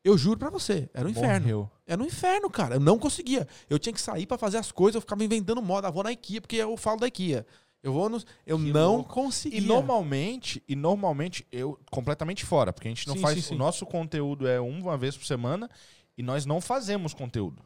Eu 0.04 0.18
juro 0.18 0.38
pra 0.38 0.50
você, 0.50 0.90
era 0.94 1.08
um 1.08 1.12
inferno. 1.12 1.40
Morreu. 1.42 1.72
Era 1.88 2.02
um 2.02 2.06
inferno, 2.06 2.50
cara. 2.50 2.76
Eu 2.76 2.80
não 2.82 3.00
conseguia. 3.00 3.48
Eu 3.70 3.80
tinha 3.80 3.94
que 3.94 4.02
sair 4.02 4.26
pra 4.26 4.38
fazer 4.38 4.58
as 4.58 4.72
coisas, 4.72 4.96
eu 4.96 5.02
ficava 5.02 5.24
inventando 5.24 5.62
moda. 5.62 5.88
Ah, 5.88 5.92
vou 5.92 6.04
na 6.04 6.12
IKEA, 6.12 6.42
porque 6.42 6.58
eu 6.58 6.76
falo 6.76 7.00
da 7.00 7.08
IKEA. 7.08 7.46
Eu 7.82 7.94
vou 7.94 8.10
nos. 8.10 8.26
Eu 8.46 8.58
Que 8.58 8.72
não 8.72 8.96
louco. 8.98 9.14
conseguia. 9.14 9.60
E 9.60 9.62
normalmente, 9.62 10.62
e 10.68 10.76
normalmente, 10.76 11.46
eu 11.52 11.80
completamente 11.90 12.46
fora, 12.46 12.74
porque 12.74 12.88
a 12.88 12.92
gente 12.92 13.08
não 13.08 13.16
Sim, 13.16 13.22
faz. 13.22 13.36
sim, 13.36 13.42
sim. 13.42 13.56
O 13.56 13.58
nosso 13.58 13.86
conteúdo 13.86 14.46
é 14.48 14.60
uma 14.60 14.98
vez 14.98 15.16
por 15.18 15.26
semana 15.26 15.70
e 16.18 16.24
nós 16.24 16.46
não 16.46 16.60
fazemos 16.60 17.14
conteúdo. 17.14 17.62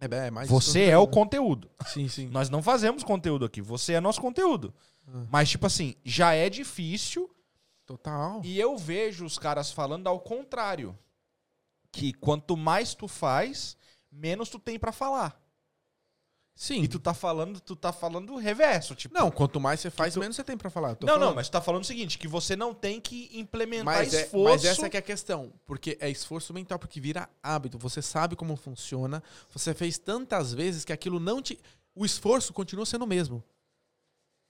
É, 0.00 0.26
é, 0.26 0.30
mas 0.30 0.48
Você 0.48 0.80
isso- 0.82 0.90
é 0.92 0.96
o 0.98 1.06
conteúdo. 1.08 1.68
Sim, 1.86 2.08
sim. 2.08 2.28
Nós 2.28 2.48
não 2.48 2.62
fazemos 2.62 3.02
conteúdo 3.04 3.44
aqui. 3.44 3.60
Você 3.60 3.94
é 3.94 4.00
nosso 4.00 4.20
conteúdo. 4.20 4.72
Ah. 5.06 5.24
Mas, 5.30 5.50
tipo 5.50 5.66
assim, 5.66 5.94
já 6.04 6.32
é 6.34 6.48
difícil 6.48 7.28
Total. 7.90 8.40
E 8.44 8.56
eu 8.60 8.76
vejo 8.78 9.24
os 9.24 9.36
caras 9.36 9.72
falando 9.72 10.06
ao 10.06 10.20
contrário. 10.20 10.96
Que 11.90 12.12
quanto 12.12 12.56
mais 12.56 12.94
tu 12.94 13.08
faz, 13.08 13.76
menos 14.12 14.48
tu 14.48 14.60
tem 14.60 14.78
pra 14.78 14.92
falar. 14.92 15.36
Sim. 16.54 16.82
E 16.82 16.88
tu 16.88 17.00
tá 17.00 17.12
falando, 17.12 17.58
tu 17.60 17.74
tá 17.74 17.92
falando 17.92 18.32
o 18.32 18.36
reverso, 18.36 18.94
tipo. 18.94 19.12
Não, 19.12 19.28
quanto 19.28 19.58
mais 19.58 19.80
você 19.80 19.90
faz, 19.90 20.14
tu- 20.14 20.20
menos 20.20 20.36
você 20.36 20.44
tem 20.44 20.56
pra 20.56 20.70
falar. 20.70 20.90
Não, 21.00 21.14
não, 21.14 21.18
falando. 21.18 21.34
mas 21.34 21.48
tu 21.48 21.52
tá 21.52 21.60
falando 21.60 21.82
o 21.82 21.86
seguinte, 21.86 22.16
que 22.16 22.28
você 22.28 22.54
não 22.54 22.72
tem 22.72 23.00
que 23.00 23.28
implementar 23.32 23.84
Mas, 23.86 24.14
é- 24.14 24.22
esforço. 24.22 24.44
mas 24.44 24.64
essa 24.64 24.88
que 24.88 24.96
é 24.96 25.00
a 25.00 25.02
questão. 25.02 25.52
Porque 25.66 25.98
é 26.00 26.08
esforço 26.08 26.54
mental, 26.54 26.78
porque 26.78 27.00
vira 27.00 27.28
hábito. 27.42 27.76
Você 27.78 28.00
sabe 28.00 28.36
como 28.36 28.54
funciona. 28.54 29.20
Você 29.48 29.74
fez 29.74 29.98
tantas 29.98 30.52
vezes 30.52 30.84
que 30.84 30.92
aquilo 30.92 31.18
não 31.18 31.42
te. 31.42 31.58
O 31.92 32.04
esforço 32.06 32.52
continua 32.52 32.86
sendo 32.86 33.02
o 33.04 33.08
mesmo. 33.08 33.42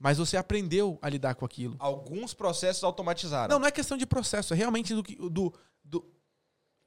Mas 0.03 0.17
você 0.17 0.37
aprendeu 0.39 0.99
a 1.03 1.09
lidar 1.11 1.35
com 1.35 1.45
aquilo. 1.45 1.77
Alguns 1.79 2.33
processos 2.33 2.83
automatizaram. 2.83 3.53
Não, 3.53 3.59
não 3.61 3.69
é 3.69 3.71
questão 3.71 3.99
de 3.99 4.07
processo, 4.07 4.55
é 4.55 4.57
realmente 4.57 4.95
do 4.95 5.03
que. 5.03 5.15
Do, 5.15 5.53
do, 5.85 6.05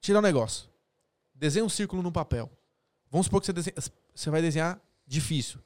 tirar 0.01 0.17
um 0.19 0.24
negócio. 0.24 0.67
Desenha 1.33 1.64
um 1.64 1.69
círculo 1.69 2.01
no 2.01 2.11
papel. 2.11 2.50
Vamos 3.11 3.27
supor 3.27 3.40
que 3.40 3.45
você, 3.45 3.53
desenha- 3.53 3.75
você 4.16 4.30
vai 4.32 4.42
desenhar 4.42 4.82
difícil. 5.06 5.59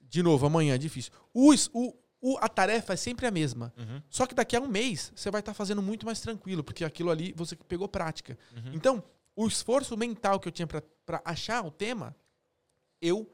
De 0.00 0.22
novo, 0.22 0.46
amanhã 0.46 0.74
é 0.74 0.78
difícil. 0.78 1.12
O, 1.34 1.52
o, 1.74 1.94
o- 2.20 2.38
a 2.40 2.48
tarefa 2.48 2.94
é 2.94 2.96
sempre 2.96 3.26
a 3.26 3.30
mesma. 3.30 3.74
Uhum. 3.76 4.00
Só 4.08 4.24
que 4.24 4.34
daqui 4.34 4.56
a 4.56 4.60
um 4.60 4.66
mês 4.66 5.12
você 5.14 5.30
vai 5.30 5.40
estar 5.40 5.52
fazendo 5.52 5.82
muito 5.82 6.06
mais 6.06 6.20
tranquilo, 6.20 6.64
porque 6.64 6.82
aquilo 6.84 7.10
ali 7.10 7.34
você 7.36 7.54
pegou 7.56 7.86
prática. 7.88 8.38
Uhum. 8.56 8.72
Então, 8.72 9.04
o 9.34 9.46
esforço 9.46 9.94
mental 9.98 10.40
que 10.40 10.48
eu 10.48 10.52
tinha 10.52 10.66
pra 10.66 11.20
achar 11.26 11.62
o 11.62 11.70
tema, 11.70 12.16
eu. 13.02 13.30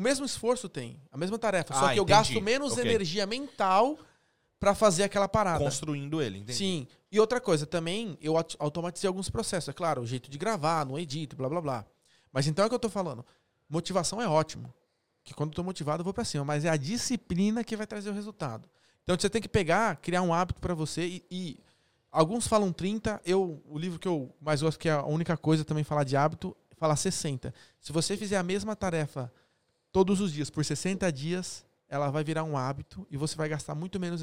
O 0.00 0.02
mesmo 0.02 0.24
esforço 0.24 0.66
tem, 0.66 0.96
a 1.12 1.18
mesma 1.18 1.38
tarefa. 1.38 1.74
só 1.74 1.80
Ah, 1.86 1.92
que 1.92 1.98
eu 2.00 2.04
entendi. 2.04 2.18
gasto 2.18 2.40
menos 2.40 2.72
Ok. 2.72 2.84
energia 2.84 3.26
mental 3.26 3.98
pra 4.58 4.74
fazer 4.74 5.02
aquela 5.02 5.28
parada. 5.28 5.62
Construindo 5.62 6.22
ele, 6.22 6.38
entendi. 6.38 6.56
Sim. 6.56 6.88
E 7.12 7.20
outra 7.20 7.38
coisa, 7.38 7.66
também 7.66 8.16
eu 8.22 8.34
aut- 8.38 8.56
automatizei 8.58 9.06
alguns 9.08 9.28
processos. 9.28 9.68
É 9.68 9.72
claro, 9.74 10.00
o 10.00 10.06
jeito 10.06 10.30
de 10.30 10.38
gravar, 10.38 10.86
não 10.86 10.98
edito, 10.98 11.36
blá 11.36 11.50
blá 11.50 11.60
blá. 11.60 11.84
Mas 12.32 12.46
então 12.46 12.62
é 12.62 12.66
o 12.66 12.68
que 12.70 12.74
eu 12.74 12.78
tô 12.78 12.88
falando. 12.88 13.24
Motivação 13.68 14.22
é 14.22 14.26
ótimo. 14.26 14.72
Que 15.22 15.34
quando 15.34 15.50
eu 15.50 15.54
tô 15.56 15.62
motivado 15.62 16.00
eu 16.00 16.04
vou 16.04 16.14
pra 16.14 16.24
cima. 16.24 16.46
Mas 16.46 16.64
é 16.64 16.70
a 16.70 16.76
disciplina 16.78 17.62
que 17.62 17.76
vai 17.76 17.86
trazer 17.86 18.08
o 18.08 18.14
resultado. 18.14 18.66
Então 19.04 19.14
você 19.18 19.28
tem 19.28 19.42
que 19.42 19.48
pegar, 19.50 19.96
criar 19.96 20.22
um 20.22 20.32
hábito 20.32 20.60
pra 20.60 20.72
você 20.72 21.04
e, 21.06 21.24
e 21.30 21.60
alguns 22.10 22.46
falam 22.46 22.72
30. 22.72 23.20
Eu, 23.22 23.62
o 23.68 23.78
livro 23.78 23.98
que 23.98 24.08
eu 24.08 24.34
mais 24.40 24.62
gosto, 24.62 24.78
que 24.78 24.88
é 24.88 24.92
a 24.92 25.04
única 25.04 25.36
coisa 25.36 25.62
também 25.62 25.84
falar 25.84 26.04
de 26.04 26.16
hábito, 26.16 26.56
fala 26.78 26.96
60. 26.96 27.52
Se 27.78 27.92
você 27.92 28.16
fizer 28.16 28.38
a 28.38 28.42
mesma 28.42 28.74
tarefa 28.74 29.30
todos 29.92 30.20
os 30.20 30.32
dias 30.32 30.50
por 30.50 30.64
60 30.64 31.10
dias, 31.12 31.64
ela 31.88 32.10
vai 32.10 32.22
virar 32.22 32.44
um 32.44 32.56
hábito 32.56 33.06
e 33.10 33.16
você 33.16 33.34
vai 33.36 33.48
gastar 33.48 33.74
muito 33.74 33.98
menos 33.98 34.22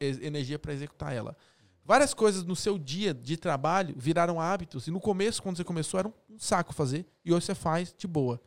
energia 0.00 0.58
para 0.58 0.72
executar 0.72 1.12
ela. 1.12 1.36
Várias 1.84 2.12
coisas 2.12 2.44
no 2.44 2.54
seu 2.54 2.78
dia 2.78 3.14
de 3.14 3.36
trabalho 3.36 3.94
viraram 3.96 4.40
hábitos 4.40 4.86
e 4.86 4.90
no 4.90 5.00
começo, 5.00 5.42
quando 5.42 5.56
você 5.56 5.64
começou, 5.64 5.98
era 5.98 6.08
um 6.08 6.38
saco 6.38 6.74
fazer 6.74 7.06
e 7.24 7.32
hoje 7.32 7.46
você 7.46 7.54
faz 7.54 7.94
de 7.96 8.06
boa. 8.06 8.40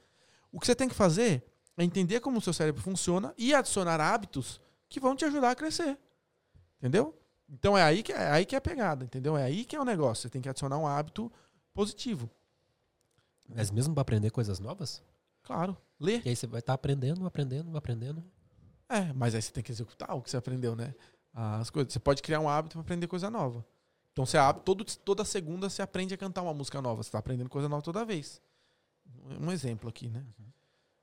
O 0.51 0.59
que 0.59 0.65
você 0.67 0.75
tem 0.75 0.87
que 0.87 0.95
fazer 0.95 1.43
é 1.75 1.83
entender 1.83 2.19
como 2.19 2.37
o 2.37 2.41
seu 2.41 2.53
cérebro 2.53 2.81
funciona 2.81 3.33
e 3.37 3.53
adicionar 3.53 3.99
hábitos 3.99 4.61
que 4.87 4.99
vão 4.99 5.15
te 5.15 5.25
ajudar 5.25 5.51
a 5.51 5.55
crescer. 5.55 5.97
Entendeu? 6.77 7.17
Então 7.49 7.77
é 7.77 7.83
aí 7.83 8.03
que 8.03 8.13
é, 8.13 8.31
aí 8.31 8.45
que 8.45 8.55
é 8.55 8.57
a 8.57 8.61
pegada, 8.61 9.03
entendeu? 9.03 9.35
É 9.35 9.43
aí 9.43 9.65
que 9.65 9.75
é 9.75 9.79
o 9.79 9.85
negócio. 9.85 10.23
Você 10.23 10.29
tem 10.29 10.41
que 10.41 10.47
adicionar 10.47 10.77
um 10.77 10.87
hábito 10.87 11.31
positivo. 11.73 12.29
Mas 13.49 13.71
mesmo 13.71 13.93
pra 13.93 14.01
aprender 14.01 14.29
coisas 14.29 14.59
novas? 14.59 15.03
Claro. 15.43 15.75
Ler. 16.01 16.21
E 16.25 16.29
aí 16.29 16.35
você 16.35 16.47
vai 16.47 16.59
estar 16.59 16.73
aprendendo, 16.73 17.25
aprendendo, 17.27 17.77
aprendendo. 17.77 18.23
É, 18.89 19.13
mas 19.13 19.35
aí 19.35 19.41
você 19.41 19.51
tem 19.51 19.63
que 19.63 19.71
executar 19.71 20.15
o 20.15 20.21
que 20.21 20.31
você 20.31 20.35
aprendeu, 20.35 20.75
né? 20.75 20.95
As 21.33 21.69
coisas. 21.69 21.93
Você 21.93 21.99
pode 21.99 22.23
criar 22.23 22.39
um 22.39 22.49
hábito 22.49 22.73
para 22.73 22.81
aprender 22.81 23.07
coisa 23.07 23.29
nova. 23.29 23.63
Então 24.11 24.25
você 24.25 24.37
abre, 24.37 24.63
todo, 24.63 24.83
toda 24.83 25.23
segunda 25.23 25.69
você 25.69 25.81
aprende 25.81 26.13
a 26.13 26.17
cantar 26.17 26.41
uma 26.41 26.53
música 26.53 26.81
nova. 26.81 27.03
Você 27.03 27.09
está 27.09 27.19
aprendendo 27.19 27.49
coisa 27.49 27.69
nova 27.69 27.83
toda 27.83 28.03
vez. 28.03 28.41
Um 29.39 29.51
exemplo 29.51 29.87
aqui, 29.87 30.09
né? 30.09 30.25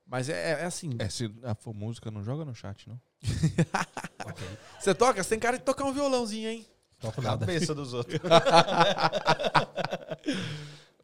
Mas 0.05 0.27
é, 0.27 0.61
é 0.61 0.65
assim. 0.65 0.91
É, 0.99 1.07
se 1.07 1.33
a 1.43 1.55
for 1.55 1.73
música 1.73 2.11
não 2.11 2.23
joga 2.23 2.43
no 2.43 2.53
chat, 2.53 2.87
não. 2.89 2.99
Você 4.79 4.93
toca? 4.93 5.23
Você 5.23 5.29
tem 5.29 5.39
cara 5.39 5.57
de 5.57 5.63
tocar 5.63 5.85
um 5.85 5.93
violãozinho, 5.93 6.49
hein? 6.49 6.67
Toco 6.99 7.21
nada. 7.21 7.45
Cabeça 7.45 7.73
dos 7.73 7.93
outros. 7.93 8.19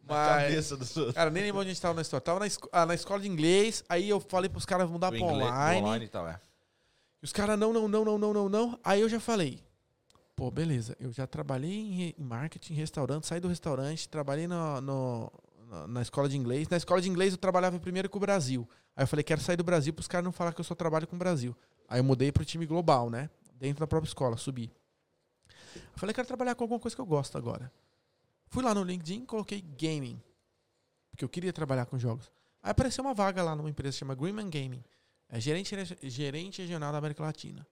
Mas. 0.08 0.44
Cabeça 0.44 0.78
dos 0.78 0.96
outros. 0.98 1.16
Cara, 1.16 1.30
nem 1.30 1.44
lembro 1.44 1.62
onde 1.62 1.70
a 1.70 1.74
gente 1.74 1.82
tava 1.82 1.94
na 1.96 2.02
história. 2.02 2.22
Tava 2.22 2.40
na, 2.40 2.48
esco- 2.48 2.70
ah, 2.72 2.86
na 2.86 2.94
escola 2.94 3.20
de 3.22 3.28
inglês, 3.28 3.84
aí 3.90 4.10
eu 4.10 4.20
falei 4.20 4.50
pros 4.50 4.66
caras 4.66 4.90
mudar 4.90 5.10
pra 5.10 5.20
inglês- 5.20 5.52
online. 5.52 5.82
online 5.82 6.06
e 6.06 6.10
tal, 6.10 6.28
é. 6.28 6.40
E 7.22 7.26
os 7.26 7.34
caras, 7.34 7.58
não, 7.58 7.74
não, 7.74 7.88
não, 7.88 8.06
não, 8.06 8.18
não, 8.18 8.34
não, 8.34 8.50
não. 8.50 8.80
Aí 8.84 9.02
eu 9.02 9.10
já 9.10 9.20
falei, 9.20 9.60
pô, 10.36 10.52
beleza, 10.52 10.96
eu 11.00 11.12
já 11.12 11.26
trabalhei 11.26 12.14
em 12.18 12.24
marketing, 12.24 12.74
em 12.74 12.76
restaurante, 12.76 13.26
saí 13.26 13.40
do 13.40 13.48
restaurante, 13.48 14.08
trabalhei 14.08 14.48
no, 14.48 14.80
no- 14.82 15.32
na, 15.68 15.88
na 15.88 16.02
escola 16.02 16.30
de 16.30 16.38
inglês. 16.38 16.70
Na 16.70 16.78
escola 16.78 17.02
de 17.02 17.10
inglês 17.10 17.34
eu 17.34 17.38
trabalhava 17.40 17.80
primeiro 17.80 18.08
com 18.10 18.18
o 18.18 18.22
Brasil. 18.22 18.70
Aí 18.96 19.04
eu 19.04 19.08
falei, 19.08 19.24
quero 19.24 19.42
sair 19.42 19.58
do 19.58 19.64
Brasil 19.64 19.92
pros 19.94 20.08
caras 20.08 20.24
não 20.26 20.32
falar 20.32 20.54
que 20.54 20.62
eu 20.62 20.66
só 20.66 20.76
trabalho 20.76 21.08
com 21.08 21.16
o 21.16 21.20
Brasil. 21.20 21.56
Aí 21.88 22.00
eu 22.00 22.04
mudei 22.04 22.32
pro 22.32 22.46
time 22.46 22.66
global, 22.66 23.10
né? 23.10 23.30
Dentro 23.56 23.80
da 23.80 23.88
própria 23.88 24.08
escola, 24.10 24.38
subi. 24.38 24.72
Eu 25.76 25.82
falei, 26.00 26.14
quero 26.14 26.28
trabalhar 26.28 26.54
com 26.56 26.64
alguma 26.64 26.80
coisa 26.80 26.96
que 26.96 27.02
eu 27.02 27.06
gosto 27.06 27.38
agora. 27.38 27.72
Fui 28.48 28.64
lá 28.64 28.74
no 28.74 28.84
LinkedIn, 28.84 29.26
coloquei 29.26 29.62
gaming. 29.62 30.22
Porque 31.12 31.24
eu 31.24 31.30
queria 31.30 31.54
trabalhar 31.54 31.86
com 31.86 31.98
jogos. 31.98 32.32
Aí 32.62 32.72
apareceu 32.72 33.04
uma 33.04 33.14
vaga 33.14 33.44
lá 33.44 33.56
numa 33.56 33.70
empresa 33.70 33.94
que 33.94 34.00
chama 34.00 34.16
Greenman 34.16 34.50
Gaming. 34.50 34.84
É 35.30 35.40
gerente, 35.40 35.76
gerente 36.04 36.62
regional 36.62 36.92
da 36.92 36.98
América 36.98 37.24
Latina. 37.24 37.66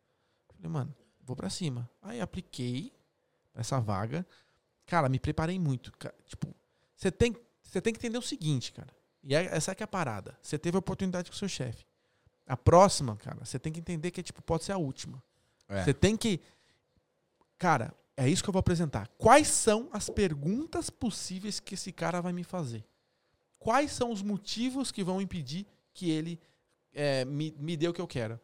Falei, 0.55 0.69
mano, 0.71 0.95
vou 1.21 1.35
pra 1.35 1.49
cima. 1.49 1.89
Aí 2.01 2.19
apliquei 2.21 2.91
essa 3.53 3.79
vaga. 3.79 4.25
Cara, 4.85 5.07
me 5.09 5.19
preparei 5.19 5.59
muito. 5.59 5.91
Tipo, 6.25 6.53
você 6.95 7.11
tem, 7.11 7.35
você 7.61 7.81
tem 7.81 7.93
que 7.93 7.99
entender 7.99 8.17
o 8.17 8.21
seguinte, 8.21 8.71
cara. 8.71 8.93
E 9.23 9.35
é- 9.35 9.45
essa 9.55 9.73
que 9.73 9.83
é 9.83 9.85
a 9.85 9.87
parada. 9.87 10.37
Você 10.41 10.57
teve 10.57 10.75
a 10.77 10.79
oportunidade 10.79 11.29
com 11.29 11.35
o 11.35 11.39
seu 11.39 11.47
chefe. 11.47 11.85
A 12.45 12.57
próxima, 12.57 13.15
cara, 13.17 13.45
você 13.45 13.57
tem 13.57 13.71
que 13.71 13.79
entender 13.79 14.11
que 14.11 14.21
tipo, 14.21 14.41
pode 14.41 14.63
ser 14.65 14.73
a 14.73 14.77
última. 14.77 15.23
É. 15.69 15.83
Você 15.83 15.93
tem 15.93 16.17
que. 16.17 16.41
Cara, 17.57 17.93
é 18.15 18.29
isso 18.29 18.43
que 18.43 18.49
eu 18.49 18.53
vou 18.53 18.59
apresentar. 18.59 19.07
Quais 19.17 19.47
são 19.47 19.89
as 19.91 20.09
perguntas 20.09 20.89
possíveis 20.89 21.59
que 21.59 21.73
esse 21.73 21.91
cara 21.91 22.21
vai 22.21 22.31
me 22.31 22.43
fazer? 22.43 22.85
Quais 23.57 23.91
são 23.91 24.11
os 24.11 24.21
motivos 24.21 24.91
que 24.91 25.03
vão 25.03 25.21
impedir 25.21 25.65
que 25.93 26.11
ele 26.11 26.39
é, 26.93 27.25
me, 27.25 27.55
me 27.57 27.75
dê 27.75 27.87
o 27.87 27.93
que 27.93 28.01
eu 28.01 28.07
quero? 28.07 28.39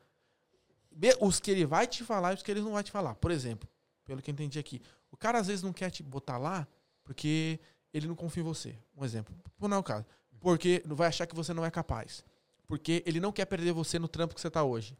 Os 1.21 1.39
que 1.39 1.51
ele 1.51 1.65
vai 1.65 1.87
te 1.87 2.03
falar 2.03 2.31
e 2.31 2.35
os 2.35 2.43
que 2.43 2.49
ele 2.49 2.61
não 2.61 2.73
vai 2.73 2.83
te 2.83 2.91
falar. 2.91 3.15
Por 3.15 3.31
exemplo, 3.31 3.69
pelo 4.03 4.21
que 4.21 4.31
eu 4.31 4.33
entendi 4.33 4.57
aqui, 4.57 4.81
o 5.11 5.17
cara 5.17 5.39
às 5.39 5.47
vezes 5.47 5.61
não 5.61 5.71
quer 5.71 5.89
te 5.91 6.01
botar 6.01 6.37
lá 6.37 6.67
porque 7.03 7.59
ele 7.93 8.07
não 8.07 8.15
confia 8.15 8.41
em 8.41 8.45
você. 8.45 8.75
Um 8.95 9.05
exemplo. 9.05 9.35
Não 9.59 9.77
é 9.77 9.79
o 9.79 9.83
caso. 9.83 10.05
Porque 10.39 10.81
vai 10.85 11.07
achar 11.07 11.25
que 11.27 11.35
você 11.35 11.53
não 11.53 11.65
é 11.65 11.71
capaz. 11.71 12.23
Porque 12.67 13.03
ele 13.05 13.19
não 13.19 13.31
quer 13.31 13.45
perder 13.45 13.71
você 13.71 13.99
no 13.99 14.07
trampo 14.07 14.33
que 14.33 14.41
você 14.41 14.47
está 14.47 14.63
hoje. 14.63 14.97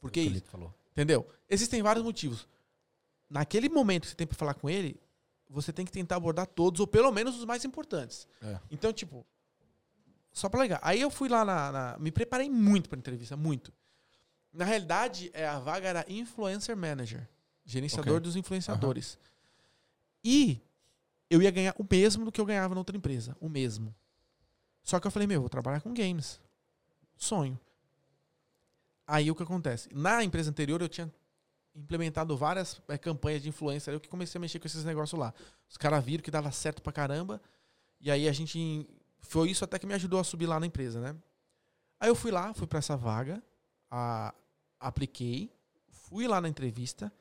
Porque 0.00 0.22
que 0.22 0.36
isso. 0.36 0.44
falou. 0.46 0.74
Entendeu? 0.92 1.28
Existem 1.48 1.82
vários 1.82 2.04
motivos. 2.04 2.46
Naquele 3.30 3.68
momento 3.68 4.02
que 4.02 4.08
você 4.10 4.16
tem 4.16 4.26
pra 4.26 4.36
falar 4.36 4.54
com 4.54 4.68
ele, 4.70 5.00
você 5.50 5.72
tem 5.72 5.84
que 5.84 5.92
tentar 5.92 6.16
abordar 6.16 6.46
todos, 6.46 6.80
ou 6.80 6.86
pelo 6.86 7.10
menos 7.12 7.36
os 7.36 7.44
mais 7.44 7.64
importantes. 7.64 8.26
É. 8.42 8.58
Então, 8.70 8.92
tipo, 8.92 9.26
só 10.32 10.48
pra 10.48 10.62
ligar. 10.62 10.80
Aí 10.82 11.00
eu 11.00 11.10
fui 11.10 11.28
lá 11.28 11.44
na. 11.44 11.72
na- 11.72 11.98
me 11.98 12.10
preparei 12.10 12.48
muito 12.48 12.88
pra 12.88 12.98
entrevista, 12.98 13.36
muito. 13.36 13.72
Na 14.52 14.64
realidade, 14.64 15.30
é, 15.34 15.46
a 15.46 15.58
vaga 15.58 15.88
era 15.88 16.04
Influencer 16.08 16.76
Manager 16.76 17.28
gerenciador 17.64 18.14
Ok. 18.14 18.20
dos 18.20 18.34
influenciadores. 18.36 19.18
E 20.24 20.58
eu 21.28 21.42
ia 21.42 21.50
ganhar 21.50 21.74
o 21.78 21.86
mesmo 21.88 22.24
do 22.24 22.32
que 22.32 22.40
eu 22.40 22.46
ganhava 22.46 22.74
na 22.74 22.80
outra 22.80 22.96
empresa. 22.96 23.36
O 23.40 23.48
mesmo. 23.48 23.94
Só 24.82 24.98
que 24.98 25.06
eu 25.06 25.10
falei, 25.10 25.26
meu, 25.28 25.36
eu 25.36 25.40
vou 25.42 25.50
trabalhar 25.50 25.82
com 25.82 25.92
games. 25.92 26.40
Sonho. 27.16 27.60
Aí 29.06 29.30
o 29.30 29.34
que 29.34 29.42
acontece? 29.42 29.88
Na 29.92 30.24
empresa 30.24 30.50
anterior 30.50 30.80
eu 30.80 30.88
tinha 30.88 31.12
implementado 31.78 32.36
várias 32.36 32.80
eh, 32.88 32.98
campanhas 32.98 33.42
de 33.42 33.48
influencer. 33.48 33.94
Eu 33.94 34.00
que 34.00 34.08
comecei 34.08 34.38
a 34.38 34.40
mexer 34.40 34.58
com 34.58 34.66
esses 34.66 34.84
negócios 34.84 35.18
lá. 35.18 35.32
Os 35.68 35.76
caras 35.76 36.04
viram 36.04 36.22
que 36.22 36.30
dava 36.30 36.50
certo 36.50 36.82
pra 36.82 36.92
caramba. 36.92 37.40
E 38.00 38.10
aí 38.10 38.28
a 38.28 38.32
gente. 38.32 38.86
Foi 39.20 39.50
isso 39.50 39.64
até 39.64 39.78
que 39.78 39.86
me 39.86 39.94
ajudou 39.94 40.20
a 40.20 40.24
subir 40.24 40.46
lá 40.46 40.60
na 40.60 40.66
empresa, 40.66 41.00
né? 41.00 41.16
Aí 42.00 42.08
eu 42.08 42.14
fui 42.14 42.30
lá, 42.30 42.54
fui 42.54 42.66
pra 42.66 42.78
essa 42.78 42.96
vaga, 42.96 43.42
a- 43.90 44.32
apliquei, 44.78 45.50
fui 45.90 46.26
lá 46.28 46.40
na 46.40 46.48
entrevista. 46.48 47.12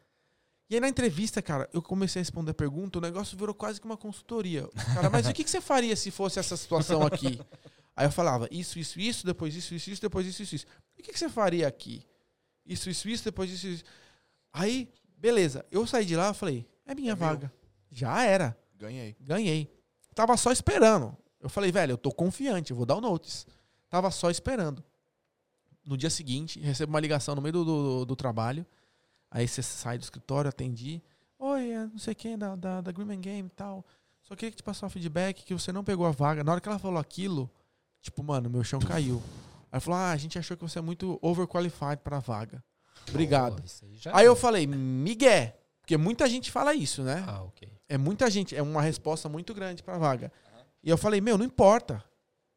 E 0.70 0.76
aí 0.76 0.82
na 0.82 0.90
entrevista, 0.90 1.42
cara, 1.42 1.68
eu 1.74 1.82
comecei 1.82 2.20
a 2.20 2.24
responder 2.24 2.52
a 2.52 2.54
pergunta, 2.54 3.00
o 3.00 3.02
negócio 3.02 3.38
virou 3.38 3.56
quase 3.56 3.80
que 3.80 3.86
uma 3.88 3.98
consultoria. 3.98 4.68
Cara, 4.94 5.10
mas 5.10 5.26
o 5.28 5.34
que, 5.34 5.44
que 5.44 5.50
você 5.50 5.62
faria 5.62 5.96
se 5.96 6.12
fosse 6.12 6.40
essa 6.40 6.56
situação 6.58 7.02
aqui? 7.04 7.40
Aí 7.96 8.06
eu 8.06 8.12
falava, 8.12 8.48
isso, 8.52 8.78
isso, 8.78 9.00
isso, 9.00 9.26
depois 9.26 9.56
isso, 9.56 9.74
isso, 9.74 9.90
isso, 9.90 10.02
depois 10.02 10.28
isso, 10.28 10.44
isso, 10.44 10.56
isso. 10.56 10.66
O 11.00 11.02
que, 11.02 11.12
que 11.14 11.18
você 11.18 11.30
faria 11.30 11.68
aqui? 11.68 12.06
Isso, 12.66 12.90
isso, 12.90 13.10
isso, 13.10 13.24
depois 13.24 13.50
isso, 13.50 13.66
isso. 13.66 13.84
Aí, 14.60 14.90
beleza. 15.18 15.66
Eu 15.72 15.86
saí 15.86 16.06
de 16.06 16.16
lá 16.16 16.32
e 16.32 16.34
falei, 16.34 16.68
é 16.86 16.96
minha 16.96 17.12
É 17.14 17.16
meu. 17.16 17.28
vaga. 17.28 17.54
Já 17.92 18.24
era. 18.24 18.58
Ganhei. 18.76 19.16
Ganhei. 19.20 19.72
Tava 20.14 20.36
só 20.38 20.52
esperando. 20.52 21.16
Eu 21.40 21.50
falei, 21.50 21.72
velho, 21.72 21.92
eu 21.94 21.98
tô 21.98 22.12
confiante, 22.12 22.72
eu 22.72 22.78
vou 22.78 22.86
dar 22.86 22.96
o 22.96 23.02
notice. 23.02 23.46
Tava 23.90 24.10
só 24.12 24.30
esperando. 24.30 24.84
No 25.86 25.96
dia 25.96 26.10
seguinte, 26.10 26.60
recebo 26.60 26.92
uma 26.92 27.00
ligação 27.00 27.36
no 27.36 27.42
meio 27.42 27.54
do, 27.54 27.64
do, 27.66 28.06
do 28.06 28.16
trabalho. 28.16 28.66
Aí 29.32 29.48
você 29.48 29.62
sai 29.62 29.98
do 29.98 30.02
escritório, 30.04 30.50
atendi. 30.50 31.02
Oi, 31.40 31.70
é 31.72 31.86
não 31.86 31.98
sei 31.98 32.16
quem, 32.16 32.38
da, 32.38 32.56
da, 32.56 32.82
da 32.82 32.92
Greenman 32.92 33.22
Game 33.22 33.48
e 33.48 33.52
tal. 33.52 33.86
Só 34.24 34.36
queria 34.36 34.52
te 34.52 34.64
passar 34.64 34.88
um 34.88 34.90
feedback 34.90 35.46
que 35.46 35.54
você 35.54 35.72
não 35.72 35.84
pegou 35.84 36.06
a 36.06 36.12
vaga. 36.12 36.44
Na 36.44 36.52
hora 36.52 36.60
que 36.60 36.68
ela 36.68 36.80
falou 36.80 37.00
aquilo, 37.00 37.50
tipo, 38.02 38.22
mano, 38.24 38.50
meu 38.50 38.64
chão 38.64 38.80
caiu. 38.80 39.22
Aí 39.26 39.70
ela 39.74 39.80
falou, 39.82 40.00
ah, 40.00 40.12
a 40.12 40.18
gente 40.18 40.38
achou 40.38 40.58
que 40.58 40.64
você 40.64 40.80
é 40.80 40.82
muito 40.82 41.18
overqualified 41.22 41.98
pra 42.04 42.20
vaga. 42.20 42.62
Obrigado. 43.10 43.64
Aí 44.06 44.12
Aí 44.14 44.26
é. 44.26 44.28
eu 44.28 44.36
falei, 44.36 44.68
Miguel. 44.68 45.54
Porque 45.82 45.96
muita 45.96 46.28
gente 46.28 46.52
fala 46.52 46.74
isso, 46.74 47.02
né? 47.02 47.24
Ah, 47.26 47.44
ok. 47.44 47.72
É 47.88 47.98
muita 47.98 48.30
gente, 48.30 48.56
é 48.56 48.62
uma 48.62 48.82
resposta 48.82 49.30
muito 49.30 49.54
grande 49.54 49.82
pra 49.82 49.98
vaga. 49.98 50.32
E 50.84 50.90
eu 50.90 50.98
falei, 50.98 51.22
meu, 51.22 51.38
não 51.38 51.46
importa. 51.46 52.04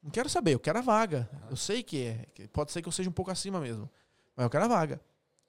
Não 0.02 0.10
quero 0.10 0.28
saber, 0.28 0.54
eu 0.54 0.58
quero 0.58 0.78
a 0.78 0.82
vaga. 0.82 1.28
Eu 1.48 1.56
sei 1.56 1.82
que 1.82 2.04
é. 2.04 2.46
Pode 2.52 2.72
ser 2.72 2.82
que 2.82 2.88
eu 2.88 2.92
seja 2.92 3.08
um 3.08 3.12
pouco 3.12 3.30
acima 3.30 3.60
mesmo. 3.60 3.88
Mas 4.34 4.44
eu 4.44 4.50
quero 4.50 4.64
a 4.64 4.68
vaga. 4.68 5.00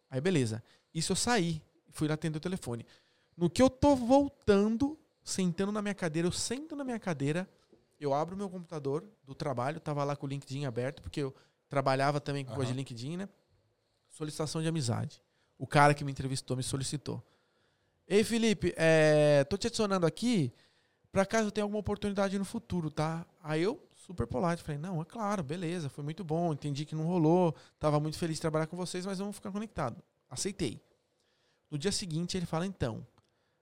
Aí, 0.10 0.22
beleza. 0.22 0.64
Isso 0.94 1.14
eu 1.14 1.16
saí. 1.16 1.62
Fui 1.90 2.08
lá 2.08 2.14
atender 2.14 2.38
o 2.38 2.42
telefone. 2.42 2.86
No 3.36 3.50
que 3.50 3.62
eu 3.62 3.70
tô 3.70 3.96
voltando, 3.96 5.00
sentando 5.24 5.72
na 5.72 5.82
minha 5.82 5.96
cadeira, 5.96 6.28
eu 6.28 6.32
sento 6.32 6.76
na 6.76 6.84
minha 6.84 7.00
cadeira, 7.00 7.50
eu 8.00 8.14
abro 8.14 8.36
meu 8.36 8.50
computador 8.50 9.06
do 9.24 9.34
trabalho, 9.34 9.80
tava 9.80 10.04
lá 10.04 10.16
com 10.16 10.26
o 10.26 10.30
LinkedIn 10.30 10.66
aberto, 10.66 11.02
porque 11.02 11.22
eu 11.22 11.34
trabalhava 11.70 12.20
também 12.20 12.44
com 12.44 12.54
coisa 12.54 12.72
de. 12.72 12.78
LinkedIn, 12.78 13.18
né? 13.18 13.30
Solicitação 14.12 14.62
de 14.62 14.68
amizade. 14.68 15.22
O 15.58 15.66
cara 15.66 15.94
que 15.96 16.04
me 16.04 16.12
entrevistou 16.12 16.56
me 16.56 16.62
solicitou. 16.64 17.24
Ei, 18.08 18.24
Felipe, 18.24 18.74
é, 18.78 19.44
tô 19.46 19.58
te 19.58 19.68
adicionando 19.68 20.06
aqui 20.06 20.54
pra 21.12 21.26
caso 21.26 21.50
tenha 21.52 21.64
alguma 21.64 21.80
oportunidade 21.80 22.38
no 22.38 22.46
futuro, 22.46 22.90
tá? 22.92 23.26
Aí 23.42 23.62
eu, 23.62 23.82
super 23.96 24.28
polite, 24.28 24.62
falei, 24.64 24.78
não, 24.80 25.02
é 25.02 25.06
claro, 25.06 25.44
beleza, 25.44 25.90
foi 25.90 26.04
muito 26.04 26.24
bom, 26.24 26.54
entendi 26.54 26.86
que 26.86 26.96
não 26.96 27.06
rolou, 27.06 27.56
tava 27.80 28.00
muito 28.00 28.18
feliz 28.18 28.38
de 28.38 28.42
trabalhar 28.42 28.68
com 28.68 28.78
vocês, 28.78 29.06
mas 29.06 29.20
vamos 29.20 29.36
ficar 29.36 29.52
conectado. 29.52 30.02
Aceitei. 30.30 30.82
No 31.70 31.78
dia 31.78 31.92
seguinte, 31.92 32.36
ele 32.38 32.46
fala, 32.46 32.66
então, 32.66 33.06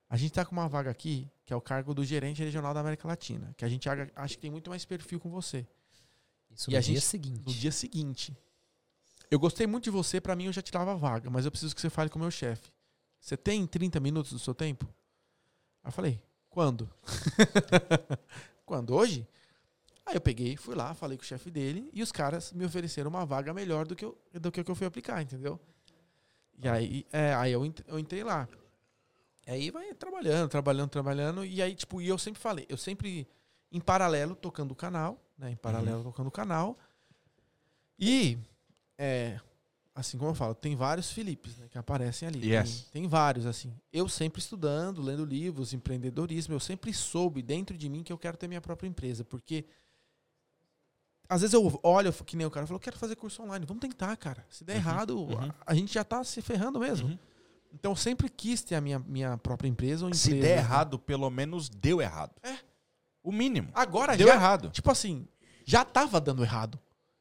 a 0.09 0.17
gente 0.17 0.31
tá 0.33 0.43
com 0.45 0.51
uma 0.51 0.67
vaga 0.67 0.89
aqui, 0.89 1.27
que 1.45 1.53
é 1.53 1.55
o 1.55 1.61
cargo 1.61 1.93
do 1.93 2.03
gerente 2.03 2.43
regional 2.43 2.73
da 2.73 2.79
América 2.79 3.07
Latina, 3.07 3.53
que 3.57 3.65
a 3.65 3.69
gente 3.69 3.87
acha 3.89 4.11
acha 4.15 4.35
que 4.35 4.41
tem 4.41 4.49
muito 4.51 4.69
mais 4.69 4.85
perfil 4.85 5.19
com 5.19 5.29
você. 5.29 5.67
Isso 6.51 6.69
E 6.71 6.73
no 6.73 6.81
dia 6.81 6.81
gente- 6.81 7.01
seguinte. 7.01 7.43
No 7.45 7.53
dia 7.53 7.71
seguinte. 7.71 8.35
Eu 9.29 9.39
gostei 9.39 9.67
muito 9.67 9.83
de 9.83 9.89
você, 9.89 10.19
pra 10.19 10.35
mim 10.35 10.45
eu 10.45 10.53
já 10.53 10.61
te 10.61 10.71
dava 10.71 10.93
a 10.93 10.95
vaga, 10.95 11.29
mas 11.29 11.45
eu 11.45 11.51
preciso 11.51 11.75
que 11.75 11.81
você 11.81 11.89
fale 11.89 12.09
com 12.09 12.17
o 12.17 12.21
meu 12.21 12.31
chefe. 12.31 12.71
Você 13.19 13.37
tem 13.37 13.67
30 13.67 13.99
minutos 13.99 14.31
do 14.31 14.39
seu 14.39 14.55
tempo? 14.55 14.85
Aí 15.83 15.89
eu 15.89 15.91
falei, 15.91 16.21
quando? 16.49 16.89
quando? 18.65 18.95
Hoje? 18.95 19.27
Aí 20.05 20.15
eu 20.15 20.21
peguei, 20.21 20.57
fui 20.57 20.73
lá, 20.73 20.95
falei 20.95 21.17
com 21.17 21.23
o 21.23 21.27
chefe 21.27 21.51
dele 21.51 21.87
e 21.93 22.01
os 22.01 22.11
caras 22.11 22.51
me 22.51 22.65
ofereceram 22.65 23.09
uma 23.09 23.25
vaga 23.25 23.53
melhor 23.53 23.85
do 23.85 23.95
que 23.95 24.03
eu, 24.03 24.17
do 24.33 24.51
que, 24.51 24.59
eu 24.59 24.75
fui 24.75 24.87
aplicar, 24.87 25.21
entendeu? 25.21 25.59
E 26.57 26.67
aí, 26.67 27.05
é, 27.11 27.33
aí 27.35 27.51
eu, 27.51 27.61
eu 27.87 27.99
entrei 27.99 28.23
lá. 28.23 28.49
E 29.45 29.51
aí 29.51 29.69
vai 29.69 29.93
trabalhando, 29.93 30.49
trabalhando, 30.49 30.89
trabalhando. 30.89 31.45
E 31.45 31.61
aí, 31.61 31.75
tipo, 31.75 32.01
e 32.01 32.07
eu 32.07 32.17
sempre 32.17 32.41
falei, 32.41 32.65
eu 32.67 32.77
sempre, 32.77 33.27
em 33.71 33.79
paralelo, 33.79 34.35
tocando 34.35 34.71
o 34.71 34.75
canal, 34.75 35.23
né? 35.37 35.51
Em 35.51 35.55
paralelo, 35.55 36.03
tocando 36.03 36.27
o 36.27 36.31
canal. 36.31 36.75
E, 37.99 38.37
é, 39.01 39.39
assim 39.95 40.17
como 40.17 40.31
eu 40.31 40.35
falo, 40.35 40.53
tem 40.53 40.75
vários 40.75 41.09
Filipes, 41.09 41.57
né? 41.57 41.67
Que 41.69 41.77
aparecem 41.77 42.27
ali. 42.27 42.51
Yes. 42.51 42.81
Tem, 42.91 43.01
tem 43.01 43.07
vários, 43.07 43.45
assim. 43.45 43.73
Eu 43.93 44.09
sempre 44.09 44.41
estudando, 44.41 45.01
lendo 45.01 45.23
livros, 45.23 45.71
empreendedorismo, 45.71 46.53
eu 46.53 46.59
sempre 46.59 46.93
soube 46.93 47.41
dentro 47.41 47.77
de 47.77 47.87
mim 47.87 48.03
que 48.03 48.11
eu 48.11 48.17
quero 48.17 48.35
ter 48.35 48.49
minha 48.49 48.59
própria 48.59 48.89
empresa. 48.89 49.23
Porque, 49.23 49.65
às 51.29 51.39
vezes 51.39 51.53
eu 51.53 51.79
olho, 51.81 52.11
que 52.11 52.35
nem 52.35 52.45
o 52.45 52.51
cara 52.51 52.67
falou, 52.67 52.75
eu 52.75 52.83
quero 52.83 52.97
fazer 52.97 53.15
curso 53.15 53.41
online. 53.41 53.65
Vamos 53.65 53.79
tentar, 53.79 54.17
cara. 54.17 54.45
Se 54.49 54.65
der 54.65 54.75
errado, 54.75 55.17
uhum. 55.17 55.39
a, 55.39 55.53
a 55.67 55.73
gente 55.73 55.93
já 55.93 56.03
tá 56.03 56.21
se 56.25 56.41
ferrando 56.41 56.77
mesmo. 56.77 57.07
Uhum. 57.07 57.19
Então 57.73 57.93
eu 57.93 57.95
sempre 57.95 58.27
quis 58.29 58.61
ter 58.61 58.75
a 58.75 58.81
minha, 58.81 58.99
minha 58.99 59.37
própria 59.37 59.69
empresa 59.69 60.05
ou 60.05 60.13
Se 60.13 60.29
empresa. 60.29 60.45
der 60.45 60.57
errado, 60.57 60.99
pelo 60.99 61.29
menos 61.29 61.69
deu 61.69 62.01
errado. 62.01 62.33
É. 62.43 62.57
O 63.23 63.31
mínimo. 63.31 63.69
Agora 63.73 64.17
Deu 64.17 64.27
já, 64.27 64.33
errado. 64.33 64.69
tipo 64.71 64.89
assim, 64.91 65.25
já 65.63 65.85
tava 65.85 66.19
dando 66.19 66.43
errado. 66.43 66.79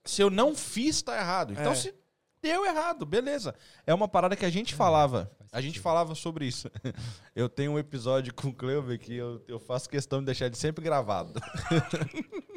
Se 0.08 0.22
eu 0.22 0.30
não 0.30 0.54
fiz, 0.54 1.02
tá 1.02 1.18
errado. 1.18 1.52
Então, 1.52 1.72
É. 1.72 1.74
se 1.74 1.94
deu 2.40 2.64
errado, 2.64 3.04
beleza. 3.04 3.54
É 3.86 3.92
uma 3.92 4.08
parada 4.08 4.36
que 4.36 4.46
a 4.46 4.50
gente 4.50 4.74
falava. 4.74 5.30
A 5.52 5.60
gente 5.60 5.80
falava 5.80 6.14
sobre 6.14 6.46
isso. 6.46 6.70
Eu 7.34 7.48
tenho 7.48 7.72
um 7.72 7.78
episódio 7.78 8.32
com 8.34 8.48
o 8.48 8.54
Cleuber 8.54 8.98
que 8.98 9.16
eu, 9.16 9.42
eu 9.48 9.58
faço 9.58 9.88
questão 9.88 10.20
de 10.20 10.26
deixar 10.26 10.46
ele 10.46 10.56
sempre 10.56 10.84
gravado. 10.84 11.40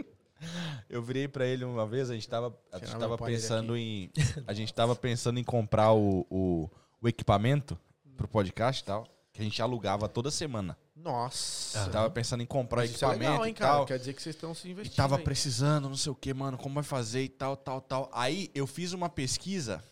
Eu 0.89 1.01
virei 1.03 1.27
pra 1.27 1.45
ele 1.45 1.63
uma 1.63 1.85
vez, 1.85 2.09
a 2.09 2.13
gente 2.15 2.27
tava, 2.27 2.57
a 2.71 2.79
gente 2.79 2.97
tava 2.97 3.17
pensando 3.17 3.77
em. 3.77 4.09
A 4.47 4.53
gente 4.53 4.73
tava 4.73 4.95
pensando 4.95 5.39
em 5.39 5.43
comprar 5.43 5.93
o, 5.93 6.25
o, 6.29 6.69
o 7.01 7.07
equipamento 7.07 7.77
pro 8.17 8.27
podcast 8.27 8.81
e 8.81 8.85
tal. 8.85 9.05
Que 9.31 9.41
a 9.41 9.43
gente 9.43 9.61
alugava 9.61 10.09
toda 10.09 10.31
semana. 10.31 10.75
Nossa. 11.03 11.89
Tava 11.89 12.09
pensando 12.09 12.41
em 12.43 12.45
comprar 12.45 12.81
o 12.81 12.83
Isso 12.83 12.93
é 12.93 13.07
equipamento 13.09 13.31
legal, 13.31 13.45
hein, 13.45 13.51
e 13.51 13.55
cara? 13.55 13.71
tal. 13.73 13.85
Quer 13.85 13.97
dizer 13.99 14.13
que 14.13 14.21
vocês 14.21 14.35
estão 14.35 14.53
se 14.53 14.69
investindo. 14.69 14.93
E 14.93 14.95
tava 14.95 15.17
aí. 15.17 15.23
precisando, 15.23 15.89
não 15.89 15.95
sei 15.95 16.11
o 16.11 16.15
que, 16.15 16.33
mano, 16.33 16.57
como 16.57 16.75
vai 16.75 16.83
fazer 16.83 17.23
e 17.23 17.29
tal, 17.29 17.57
tal, 17.57 17.81
tal. 17.81 18.09
Aí 18.13 18.49
eu 18.53 18.67
fiz 18.67 18.93
uma 18.93 19.09
pesquisa 19.09 19.83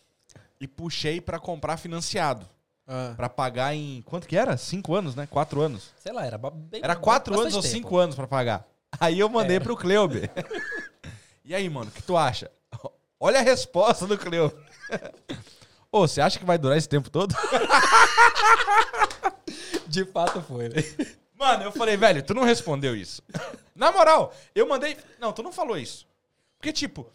e 0.60 0.68
puxei 0.68 1.20
pra 1.20 1.40
comprar 1.40 1.78
financiado. 1.78 2.48
Ah. 2.88 3.14
Pra 3.16 3.30
pagar 3.30 3.76
em. 3.76 4.02
Quanto 4.04 4.28
que 4.28 4.36
era? 4.36 4.58
Cinco 4.58 4.96
anos, 4.96 5.14
né? 5.16 5.28
Quatro 5.28 5.62
anos. 5.62 5.92
Sei 6.00 6.12
lá, 6.12 6.26
era 6.26 6.38
bem. 6.38 6.82
Era 6.84 6.96
quatro 6.96 7.40
anos 7.40 7.54
ou 7.54 7.62
tempo. 7.62 7.74
cinco 7.76 7.98
anos 7.98 8.16
pra 8.16 8.28
pagar. 8.28 8.66
Aí 9.00 9.20
eu 9.20 9.30
mandei 9.30 9.58
É. 9.58 9.60
pro 9.60 9.78
Cleuber. 9.78 10.30
e 11.46 11.54
aí, 11.54 11.70
mano, 11.70 11.90
o 11.90 11.92
que 11.92 12.02
tu 12.02 12.18
acha? 12.18 12.50
Olha 13.20 13.40
a 13.40 13.44
resposta 13.44 14.08
do 14.08 14.18
Cleuber. 14.18 14.58
Ô, 15.92 16.08
você 16.08 16.22
acha 16.22 16.38
que 16.38 16.46
vai 16.46 16.58
durar 16.58 16.78
esse 16.78 16.90
tempo 16.90 17.10
todo? 17.10 17.34
De 19.88 20.06
fato 20.06 20.42
foi, 20.42 20.70
né? 20.70 20.76
Mano, 21.38 21.64
eu 21.64 21.72
falei, 21.72 21.98
velho, 21.98 22.22
tu 22.22 22.34
não 22.34 22.44
respondeu 22.44 22.96
isso. 22.96 23.22
Na 23.76 23.92
moral, 23.92 24.34
eu 24.54 24.68
mandei. 24.68 24.98
Não, 25.20 25.32
tu 25.32 25.42
não 25.42 25.52
falou 25.52 25.78
isso. 25.78 26.06
Porque, 26.60 26.72
tipo, 26.74 27.08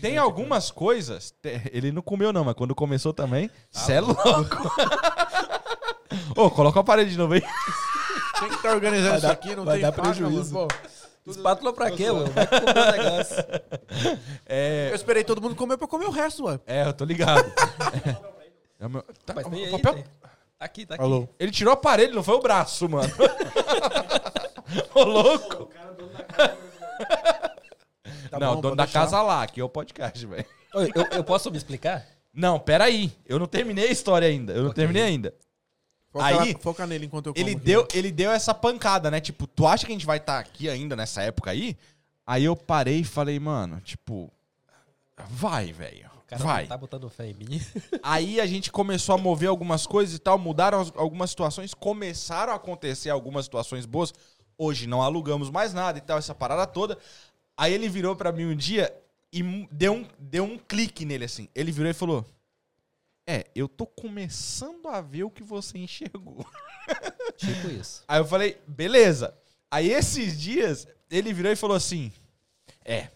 Tem 0.00 0.16
algumas 0.16 0.70
coisas. 0.70 1.34
te- 1.42 1.60
Ele 1.72 1.90
não 1.92 2.00
comeu, 2.00 2.32
não, 2.32 2.44
mas 2.44 2.54
quando 2.54 2.74
começou 2.74 3.12
também. 3.12 3.50
Ah, 3.74 3.78
Cê 3.80 3.94
é 3.94 4.00
louco. 4.00 4.22
Ô, 6.36 6.50
coloca 6.50 6.78
o 6.78 6.80
aparelho 6.80 7.10
de 7.10 7.18
novo 7.18 7.34
aí. 7.34 7.42
Quem 8.38 8.48
que 8.48 8.62
tá 8.62 8.70
organizando 8.72 9.08
Vai 9.08 9.18
isso 9.18 9.26
dar- 9.26 9.32
aqui? 9.32 9.56
Não 9.56 9.64
vai 9.64 9.74
tem 9.74 9.82
dar 9.82 9.92
prejuízo. 9.92 10.54
mano. 10.54 10.68
Pô, 11.26 11.30
Espátula 11.32 11.72
pra 11.72 11.90
quê, 11.90 12.10
mano? 12.10 12.30
Vai 12.30 12.46
o 12.46 13.02
negócio. 13.04 13.36
É, 14.48 14.90
eu 14.90 14.94
esperei 14.94 15.24
todo 15.24 15.42
mundo 15.42 15.56
comer 15.56 15.76
pra 15.76 15.84
eu 15.84 15.88
comer 15.88 16.06
o 16.06 16.10
resto, 16.10 16.44
ué. 16.44 16.60
é 16.66 16.86
eu 16.86 16.92
tô 16.92 17.04
ligado. 17.04 17.44
É 18.78 18.86
o 18.86 18.90
meu- 18.90 19.02
tá, 19.24 19.32
Mas 19.34 19.46
tem 19.48 19.62
o 19.62 19.64
aí, 19.64 19.70
papel- 19.72 19.94
tem. 19.94 20.04
Tá 20.04 20.64
aqui, 20.66 20.84
tá 20.86 20.94
aqui. 20.94 21.02
Falou. 21.02 21.28
Ele 21.40 21.50
tirou 21.50 21.72
o 21.72 21.76
aparelho, 21.76 22.14
não 22.14 22.22
foi 22.22 22.34
o 22.36 22.40
braço, 22.40 22.86
mano. 22.88 23.10
Ô, 24.94 25.02
louco. 25.02 25.70
Tá 28.30 28.38
não, 28.38 28.54
bom, 28.56 28.60
dono 28.60 28.76
da 28.76 28.84
deixar. 28.84 29.00
casa 29.00 29.22
lá, 29.22 29.42
aqui 29.42 29.60
é 29.60 29.64
o 29.64 29.68
podcast, 29.68 30.24
velho. 30.26 30.44
Eu, 30.74 31.06
eu 31.12 31.24
posso 31.24 31.50
me 31.50 31.56
explicar? 31.56 32.06
Não, 32.34 32.58
peraí. 32.58 33.12
Eu 33.24 33.38
não 33.38 33.46
terminei 33.46 33.88
a 33.88 33.92
história 33.92 34.28
ainda. 34.28 34.52
Eu 34.52 34.64
não 34.64 34.72
terminei 34.72 35.02
ainda. 35.02 35.34
Foca, 36.16 36.24
Aí, 36.26 36.52
lá- 36.52 36.58
foca 36.60 36.86
nele 36.86 37.06
enquanto 37.06 37.26
eu 37.26 37.34
como. 37.34 37.44
Ele 37.46 37.56
aqui. 37.56 37.64
deu, 37.64 37.86
ele 37.92 38.10
deu 38.10 38.30
essa 38.30 38.54
pancada, 38.54 39.10
né? 39.10 39.20
Tipo, 39.20 39.46
tu 39.46 39.66
acha 39.66 39.84
que 39.84 39.92
a 39.92 39.94
gente 39.94 40.06
vai 40.06 40.16
estar 40.16 40.38
aqui 40.38 40.68
ainda 40.68 40.96
nessa 40.96 41.22
época 41.22 41.50
aí? 41.50 41.76
Aí 42.26 42.44
eu 42.44 42.56
parei 42.56 43.00
e 43.00 43.04
falei, 43.04 43.38
mano, 43.38 43.80
tipo, 43.82 44.32
vai, 45.28 45.72
velho. 45.72 46.06
O 46.16 46.28
cara 46.28 46.42
Vai. 46.42 46.66
tá 46.66 46.76
botando 46.76 47.08
fé 47.08 47.30
em 47.30 47.34
mim. 47.34 47.60
Aí 48.02 48.40
a 48.40 48.46
gente 48.46 48.72
começou 48.72 49.14
a 49.14 49.18
mover 49.18 49.48
algumas 49.48 49.86
coisas 49.86 50.16
e 50.16 50.18
tal, 50.18 50.36
mudaram 50.36 50.80
as- 50.80 50.92
algumas 50.96 51.30
situações, 51.30 51.72
começaram 51.72 52.52
a 52.52 52.56
acontecer 52.56 53.10
algumas 53.10 53.44
situações 53.44 53.86
boas. 53.86 54.12
Hoje 54.58 54.88
não 54.88 55.02
alugamos 55.02 55.50
mais 55.50 55.72
nada 55.72 55.98
e 55.98 56.00
tal, 56.00 56.18
essa 56.18 56.34
parada 56.34 56.66
toda. 56.66 56.98
Aí 57.56 57.72
ele 57.72 57.88
virou 57.88 58.16
pra 58.16 58.32
mim 58.32 58.44
um 58.46 58.56
dia 58.56 58.92
e 59.32 59.40
deu 59.70 59.92
um, 59.92 60.06
deu 60.18 60.42
um 60.42 60.58
clique 60.58 61.04
nele 61.04 61.26
assim. 61.26 61.48
Ele 61.54 61.70
virou 61.70 61.90
e 61.92 61.94
falou: 61.94 62.24
É, 63.26 63.46
eu 63.54 63.68
tô 63.68 63.86
começando 63.86 64.86
a 64.88 65.00
ver 65.00 65.24
o 65.24 65.30
que 65.30 65.42
você 65.42 65.78
enxergou. 65.78 66.46
tipo 67.36 67.68
isso. 67.68 68.04
Aí 68.06 68.20
eu 68.20 68.24
falei, 68.24 68.60
beleza. 68.66 69.36
Aí 69.70 69.90
esses 69.90 70.38
dias, 70.40 70.86
ele 71.10 71.32
virou 71.32 71.50
e 71.50 71.56
falou 71.56 71.76
assim: 71.76 72.12
É, 72.84 73.08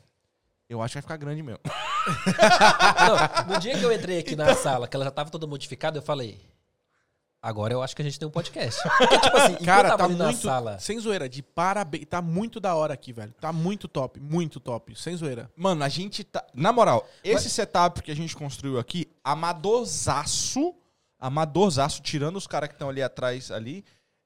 eu 0.68 0.82
acho 0.82 0.92
que 0.92 0.96
vai 0.96 1.02
ficar 1.02 1.16
grande 1.16 1.42
mesmo. 1.42 1.60
Não, 3.46 3.54
no 3.54 3.60
dia 3.60 3.78
que 3.78 3.84
eu 3.84 3.92
entrei 3.92 4.18
aqui 4.18 4.34
na 4.34 4.54
sala, 4.54 4.88
que 4.88 4.96
ela 4.96 5.04
já 5.04 5.10
tava 5.10 5.30
toda 5.30 5.46
modificada, 5.46 5.98
eu 5.98 6.02
falei. 6.02 6.40
Agora 7.42 7.72
eu 7.72 7.82
acho 7.82 7.96
que 7.96 8.02
a 8.02 8.04
gente 8.04 8.18
tem 8.18 8.28
um 8.28 8.30
podcast. 8.30 8.78
Porque, 8.98 9.18
tipo 9.18 9.36
assim, 9.36 9.54
Cara, 9.64 9.96
tá 9.96 10.06
muito. 10.06 10.36
sala. 10.42 10.78
Sem 10.78 10.98
zoeira, 11.00 11.26
de 11.28 11.42
parabéns. 11.42 12.04
Tá 12.04 12.20
muito 12.20 12.60
da 12.60 12.74
hora 12.74 12.92
aqui, 12.92 13.12
velho. 13.14 13.32
Tá 13.40 13.50
muito 13.50 13.88
top, 13.88 14.20
muito 14.20 14.60
top. 14.60 14.94
Sem 14.94 15.16
zoeira. 15.16 15.50
Mano, 15.56 15.82
a 15.82 15.88
gente 15.88 16.22
tá. 16.22 16.44
Na 16.52 16.70
moral, 16.70 17.08
esse 17.24 17.48
setup 17.48 18.02
que 18.02 18.10
a 18.10 18.16
gente 18.16 18.36
construiu 18.36 18.78
aqui, 18.78 19.10
amadorzaço. 19.24 20.74
Amadorzaço, 21.18 22.00
tirando 22.02 22.36
os 22.36 22.46
caras 22.46 22.68
que 22.68 22.74
estão 22.74 22.88
ali 22.88 23.02
atrás 23.02 23.50
ali. 23.50 23.84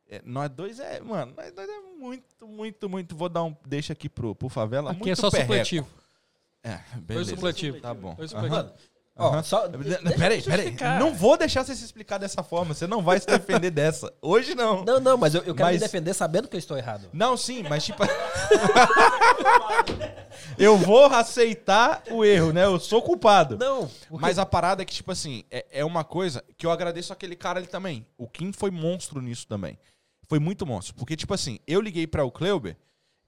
é, 0.08 0.20
nós 0.24 0.48
dois 0.50 0.78
é. 0.78 1.00
Mano, 1.00 1.34
nós 1.36 1.52
dois 1.52 1.68
é 1.68 1.80
muito, 1.98 2.46
muito, 2.46 2.88
muito. 2.88 3.16
Vou 3.16 3.28
dar 3.28 3.42
um. 3.44 3.54
Deixa 3.66 3.92
aqui 3.92 4.08
pro, 4.08 4.34
pro 4.34 4.48
favela. 4.48 4.90
Aqui 4.90 5.00
muito 5.00 5.12
é 5.12 5.14
só 5.16 5.30
perreco. 5.30 5.52
supletivo. 5.52 5.88
É, 6.62 6.80
beleza. 6.96 7.30
supletivo. 7.30 7.80
Tá 7.80 7.92
bom. 7.92 8.14
Dois 8.14 8.30
supletivo. 8.30 8.56
Mano, 8.56 8.72
ó, 9.16 9.42
só. 9.42 9.68
Peraí, 10.18 10.42
peraí. 10.42 10.76
Não 10.98 11.14
vou 11.14 11.36
deixar 11.36 11.64
você 11.64 11.74
se 11.74 11.84
explicar 11.84 12.18
dessa 12.18 12.42
forma. 12.42 12.74
Você 12.74 12.86
não 12.86 13.02
vai 13.02 13.18
se 13.20 13.26
defender 13.26 13.70
dessa. 13.70 14.12
Hoje 14.20 14.54
não. 14.54 14.84
Não, 14.84 15.00
não, 15.00 15.16
mas 15.16 15.34
eu, 15.34 15.42
eu 15.42 15.54
quero 15.54 15.68
Mas- 15.68 15.76
me 15.76 15.80
defender 15.86 16.14
sabendo 16.14 16.48
que 16.48 16.56
eu 16.56 16.58
estou 16.58 16.76
errado. 16.76 17.08
Não, 17.12 17.36
sim, 17.36 17.62
mas 17.68 17.84
tipo. 17.84 18.02
eu 20.58 20.76
vou 20.76 21.06
aceitar 21.06 22.02
o 22.10 22.24
erro, 22.24 22.52
né? 22.52 22.64
Eu 22.64 22.78
sou 22.78 23.02
culpado. 23.02 23.56
Não, 23.58 23.88
porque- 24.08 24.22
Mas 24.22 24.38
a 24.38 24.46
parada 24.46 24.82
é 24.82 24.84
que, 24.84 24.94
tipo 24.94 25.12
assim, 25.12 25.44
é, 25.50 25.64
é 25.70 25.84
uma 25.84 26.04
coisa 26.04 26.42
que 26.56 26.66
eu 26.66 26.70
agradeço 26.70 27.12
aquele 27.12 27.36
cara 27.36 27.58
ali 27.58 27.66
também. 27.66 28.06
O 28.16 28.28
Kim 28.28 28.52
foi 28.52 28.70
monstro 28.70 29.20
nisso 29.20 29.46
também. 29.46 29.78
Foi 30.28 30.38
muito 30.38 30.66
monstro. 30.66 30.94
Porque, 30.94 31.16
tipo 31.16 31.34
assim, 31.34 31.58
eu 31.66 31.80
liguei 31.80 32.06
para 32.06 32.24
o 32.24 32.30
Kleuber, 32.30 32.76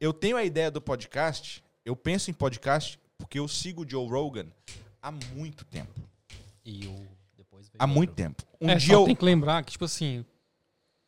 eu 0.01 0.13
tenho 0.13 0.37
a 0.37 0.45
ideia 0.45 0.71
do 0.71 0.81
podcast, 0.81 1.63
eu 1.85 1.95
penso 1.95 2.31
em 2.31 2.35
podcast 2.35 2.99
porque 3.19 3.39
eu 3.39 3.49
sigo 3.49 3.85
o 3.85 3.89
Joe 3.89 4.09
Rogan 4.09 4.47
há 5.09 5.13
muito 5.35 5.65
tempo. 5.65 6.01
E 6.65 6.87
o. 6.87 7.07
Depois 7.37 7.67
veio 7.69 7.77
Há 7.79 7.87
muito 7.87 8.11
outro. 8.11 8.25
tempo. 8.25 8.43
Um 8.61 8.71
é, 8.71 8.75
dia 8.77 8.95
só 8.95 9.01
eu. 9.03 9.07
tem 9.07 9.15
que 9.15 9.25
lembrar 9.25 9.63
que, 9.63 9.73
tipo 9.73 9.85
assim, 9.85 10.25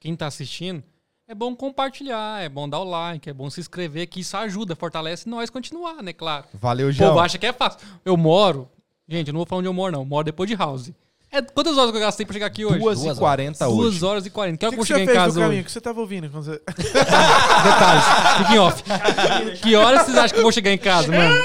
quem 0.00 0.14
tá 0.14 0.26
assistindo, 0.26 0.82
é 1.26 1.34
bom 1.34 1.54
compartilhar, 1.56 2.42
é 2.42 2.48
bom 2.48 2.68
dar 2.68 2.78
o 2.78 2.84
like, 2.84 3.28
é 3.28 3.32
bom 3.32 3.50
se 3.50 3.60
inscrever, 3.60 4.06
que 4.06 4.20
isso 4.20 4.36
ajuda, 4.36 4.76
fortalece 4.76 5.28
nós 5.28 5.50
continuar, 5.50 6.02
né, 6.02 6.12
claro. 6.12 6.44
Valeu, 6.54 6.88
O 6.88 6.92
João. 6.92 7.10
povo 7.10 7.20
acha 7.20 7.38
que 7.38 7.46
é 7.46 7.52
fácil. 7.52 7.80
Eu 8.04 8.16
moro, 8.16 8.68
gente, 9.08 9.28
eu 9.28 9.32
não 9.32 9.38
vou 9.38 9.46
falar 9.46 9.58
onde 9.60 9.68
eu 9.68 9.72
moro, 9.74 9.92
não, 9.92 10.00
eu 10.02 10.06
moro 10.06 10.24
depois 10.24 10.48
de 10.48 10.54
House. 10.54 10.92
É, 11.30 11.42
quantas 11.42 11.76
horas 11.76 11.90
que 11.90 11.96
eu 11.98 12.00
gastei 12.00 12.24
pra 12.24 12.32
chegar 12.32 12.46
aqui 12.46 12.64
hoje? 12.64 12.78
2 12.78 13.00
Duas 13.02 13.16
e 13.16 13.20
40 13.20 13.64
Duas 13.66 13.94
hoje. 13.96 14.04
horas 14.04 14.26
e 14.26 14.30
40. 14.30 14.58
Que 14.58 14.64
O 14.64 14.68
hora 14.68 14.76
que, 14.76 14.76
que 14.76 14.80
eu 14.80 14.86
chegar 14.86 15.00
em 15.02 15.06
fez 15.06 15.18
no 15.18 15.24
casa 15.24 15.34
caminho? 15.40 15.50
hoje? 15.52 15.60
O 15.60 15.64
que 15.66 15.72
você 15.72 15.80
tava 15.82 16.00
ouvindo? 16.00 16.30
Quando 16.30 16.44
você... 16.44 16.62
Detalhes. 16.64 18.04
Fiquem 18.38 18.58
off. 18.58 18.82
Que 19.62 19.74
horas 19.76 20.02
vocês 20.06 20.16
acham 20.16 20.30
que 20.34 20.38
eu 20.38 20.42
vou 20.42 20.52
chegar 20.52 20.72
em 20.72 20.78
casa, 20.78 21.08
mano? 21.12 21.44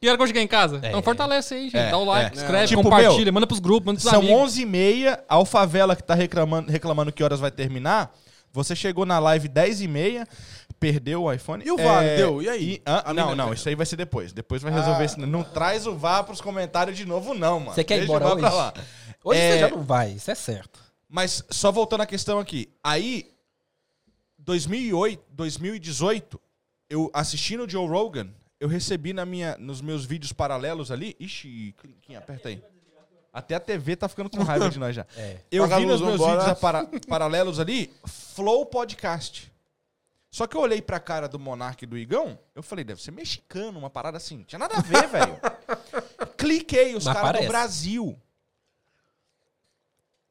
Que 0.00 0.08
hora 0.08 0.16
que 0.16 0.38
eu 0.38 0.42
em 0.42 0.46
casa? 0.46 0.78
É. 0.82 0.88
Então 0.88 1.02
fortalece 1.02 1.54
aí, 1.54 1.64
gente. 1.64 1.76
É, 1.76 1.90
Dá 1.90 1.98
o 1.98 2.04
like, 2.04 2.36
é. 2.38 2.40
escreve, 2.40 2.68
Tipo, 2.68 2.82
compartilha, 2.84 3.24
meu, 3.24 3.32
manda 3.32 3.46
pros 3.46 3.58
grupos, 3.60 3.86
manda 3.86 3.98
pros 4.00 4.10
São 4.10 4.20
amigos. 4.20 4.42
11 4.42 4.62
e 4.62 4.66
meia, 4.66 5.24
a 5.28 5.34
Alfavela 5.34 5.96
que 5.96 6.02
tá 6.04 6.14
reclamando, 6.14 6.70
reclamando 6.70 7.12
que 7.12 7.22
horas 7.24 7.40
vai 7.40 7.50
terminar. 7.50 8.14
Você 8.52 8.74
chegou 8.76 9.04
na 9.04 9.18
live 9.18 9.46
10 9.48 9.82
e 9.82 9.88
meia, 9.88 10.26
perdeu 10.80 11.24
o 11.24 11.32
iPhone. 11.32 11.62
E 11.66 11.70
o 11.70 11.76
VAR, 11.76 12.02
deu? 12.16 12.40
E 12.40 12.48
aí? 12.48 12.82
hã? 12.86 13.02
A 13.04 13.12
não, 13.12 13.34
não, 13.34 13.52
isso 13.52 13.68
aí 13.68 13.74
vai 13.74 13.84
ser 13.84 13.96
depois. 13.96 14.32
Depois 14.32 14.62
vai 14.62 14.72
resolver 14.72 15.02
Ah. 15.02 15.04
isso. 15.04 15.20
Não 15.20 15.42
traz 15.42 15.86
o 15.86 15.94
VAR 15.94 16.24
pros 16.24 16.40
comentários 16.40 16.96
de 16.96 17.04
novo, 17.04 17.34
não, 17.34 17.60
mano. 17.60 17.74
Você 17.74 17.84
quer 17.84 17.98
ir 17.98 18.04
embora 18.04 18.24
pra 18.24 18.34
hoje? 18.48 18.56
lá. 18.56 18.74
Hoje 19.24 19.40
É. 19.40 19.52
você 19.52 19.58
já 19.60 19.68
não 19.68 19.82
vai, 19.82 20.12
isso 20.12 20.30
é 20.30 20.34
certo. 20.34 20.80
Mas 21.08 21.44
só 21.50 21.70
voltando 21.72 22.02
à 22.02 22.06
questão 22.06 22.38
aqui. 22.38 22.70
Aí, 22.82 23.26
2008, 24.38 25.22
2018, 25.30 26.40
eu 26.88 27.10
assistindo 27.12 27.64
o 27.64 27.68
Joe 27.68 27.86
Rogan, 27.86 28.28
eu 28.60 28.68
recebi 28.68 29.12
na 29.12 29.24
minha, 29.24 29.56
nos 29.58 29.80
meus 29.80 30.04
vídeos 30.04 30.32
paralelos 30.32 30.90
ali. 30.90 31.16
Ixi, 31.20 31.74
Clinquinho, 31.78 32.18
aperta 32.18 32.48
aí. 32.48 32.62
Até 33.32 33.54
a 33.54 33.60
TV 33.60 33.94
tá 33.94 34.08
ficando 34.08 34.30
com 34.30 34.42
raiva 34.42 34.68
de 34.70 34.78
nós 34.78 34.96
já. 34.96 35.06
É. 35.16 35.40
Eu 35.50 35.64
Apaga 35.64 35.80
vi 35.80 35.86
nos 35.86 36.00
meus 36.00 36.18
vambora. 36.18 36.40
vídeos 36.40 36.58
para- 36.58 36.86
paralelos 37.06 37.60
ali, 37.60 37.92
Flow 38.06 38.66
Podcast. 38.66 39.52
Só 40.30 40.46
que 40.46 40.56
eu 40.56 40.60
olhei 40.60 40.82
pra 40.82 40.98
cara 40.98 41.28
do 41.28 41.38
Monark 41.38 41.82
e 41.82 41.86
do 41.86 41.96
Igão, 41.96 42.38
eu 42.54 42.62
falei, 42.62 42.84
deve 42.84 43.00
ser 43.02 43.10
mexicano, 43.12 43.78
uma 43.78 43.88
parada 43.90 44.16
assim. 44.16 44.42
Tinha 44.44 44.58
nada 44.58 44.76
a 44.76 44.80
ver, 44.80 45.06
velho. 45.08 45.38
Cliquei, 46.36 46.94
os 46.96 47.04
caras 47.04 47.42
do. 47.42 47.48
Brasil. 47.48 48.18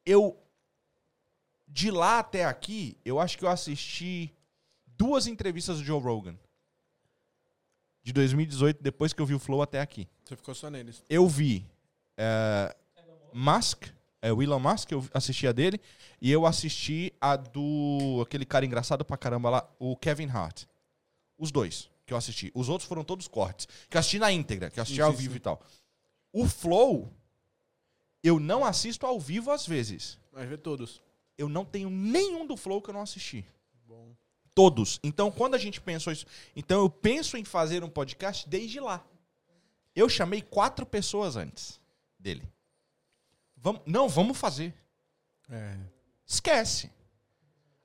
Eu. 0.06 0.38
De 1.67 1.91
lá 1.91 2.19
até 2.19 2.45
aqui, 2.45 2.97
eu 3.06 3.19
acho 3.19 3.38
que 3.38 3.45
eu 3.45 3.49
assisti 3.49 4.33
duas 4.97 5.27
entrevistas 5.27 5.77
do 5.77 5.83
Joe 5.83 6.01
Rogan. 6.01 6.35
De 8.08 8.14
2018, 8.14 8.82
depois 8.82 9.11
que 9.11 9.22
eu 9.22 9.26
vi 9.26 9.36
o 9.36 9.40
Flow 9.40 9.61
até 9.61 9.82
aqui. 9.82 10.08
Você 10.24 10.38
ficou 10.38 10.56
só 10.56 10.69
neles. 10.69 11.03
Eu 11.10 11.27
vi 11.27 11.66
é, 12.16 12.74
Musk, 13.34 13.88
é, 14.22 14.32
o 14.32 14.42
Elon 14.42 14.61
Musk, 14.61 14.94
eu 14.94 15.06
assisti 15.14 15.45
a 15.45 15.52
dele, 15.52 15.77
e 16.22 16.32
eu 16.32 16.45
assisti 16.45 17.14
a 17.19 17.36
do 17.36 18.22
aquele 18.26 18.45
cara 18.45 18.66
engraçado 18.66 19.03
pra 19.03 19.18
caramba 19.18 19.50
lá, 19.50 19.69
o 19.77 19.94
Kevin 19.98 20.30
Hart. 20.30 20.64
Os 21.38 21.52
dois 21.52 21.90
que 22.06 22.14
eu 22.14 22.18
assisti. 22.18 22.50
Os 22.56 22.69
outros 22.69 22.88
foram 22.88 23.03
todos 23.03 23.27
cortes. 23.27 23.68
Que 23.90 23.98
eu 23.98 24.00
assisti 24.00 24.19
na 24.19 24.32
íntegra, 24.32 24.69
que 24.69 24.80
eu 24.80 24.84
assisti 24.84 25.02
ao 25.02 25.11
vivo 25.11 25.36
e 25.36 25.42
tal. 25.42 25.61
O 26.32 26.48
Flow, 26.48 27.11
eu 28.24 28.40
não 28.40 28.64
assisto 28.64 29.06
ao 29.06 29.19
vivo 29.19 29.52
às 29.52 29.68
vezes. 29.68 30.18
Mas 30.32 30.48
vê 30.48 30.58
todos. 30.58 31.02
Eu 31.38 31.50
não 31.50 31.66
tenho 31.66 31.90
nenhum 31.90 32.48
do 32.48 32.56
Flow 32.56 32.82
que 32.82 32.90
eu 32.90 32.94
não 32.94 33.02
assisti. 33.02 33.45
Todos. 34.58 35.00
Então, 35.03 35.30
quando 35.30 35.53
a 35.53 35.60
gente 35.60 35.80
pensou 35.80 36.11
isso. 36.11 36.26
Então, 36.56 36.82
eu 36.82 36.90
penso 36.90 37.38
em 37.38 37.44
fazer 37.44 37.84
um 37.84 37.90
podcast 37.90 38.50
desde 38.50 38.80
lá. 38.80 39.06
Eu 39.95 40.10
chamei 40.10 40.42
quatro 40.42 40.84
pessoas 40.84 41.36
antes 41.36 41.80
dele. 42.18 42.42
Vamos, 43.56 43.84
não, 43.86 44.10
vamos 44.10 44.36
fazer. 44.36 44.74
É. 45.48 45.77
Esquece. 46.26 46.90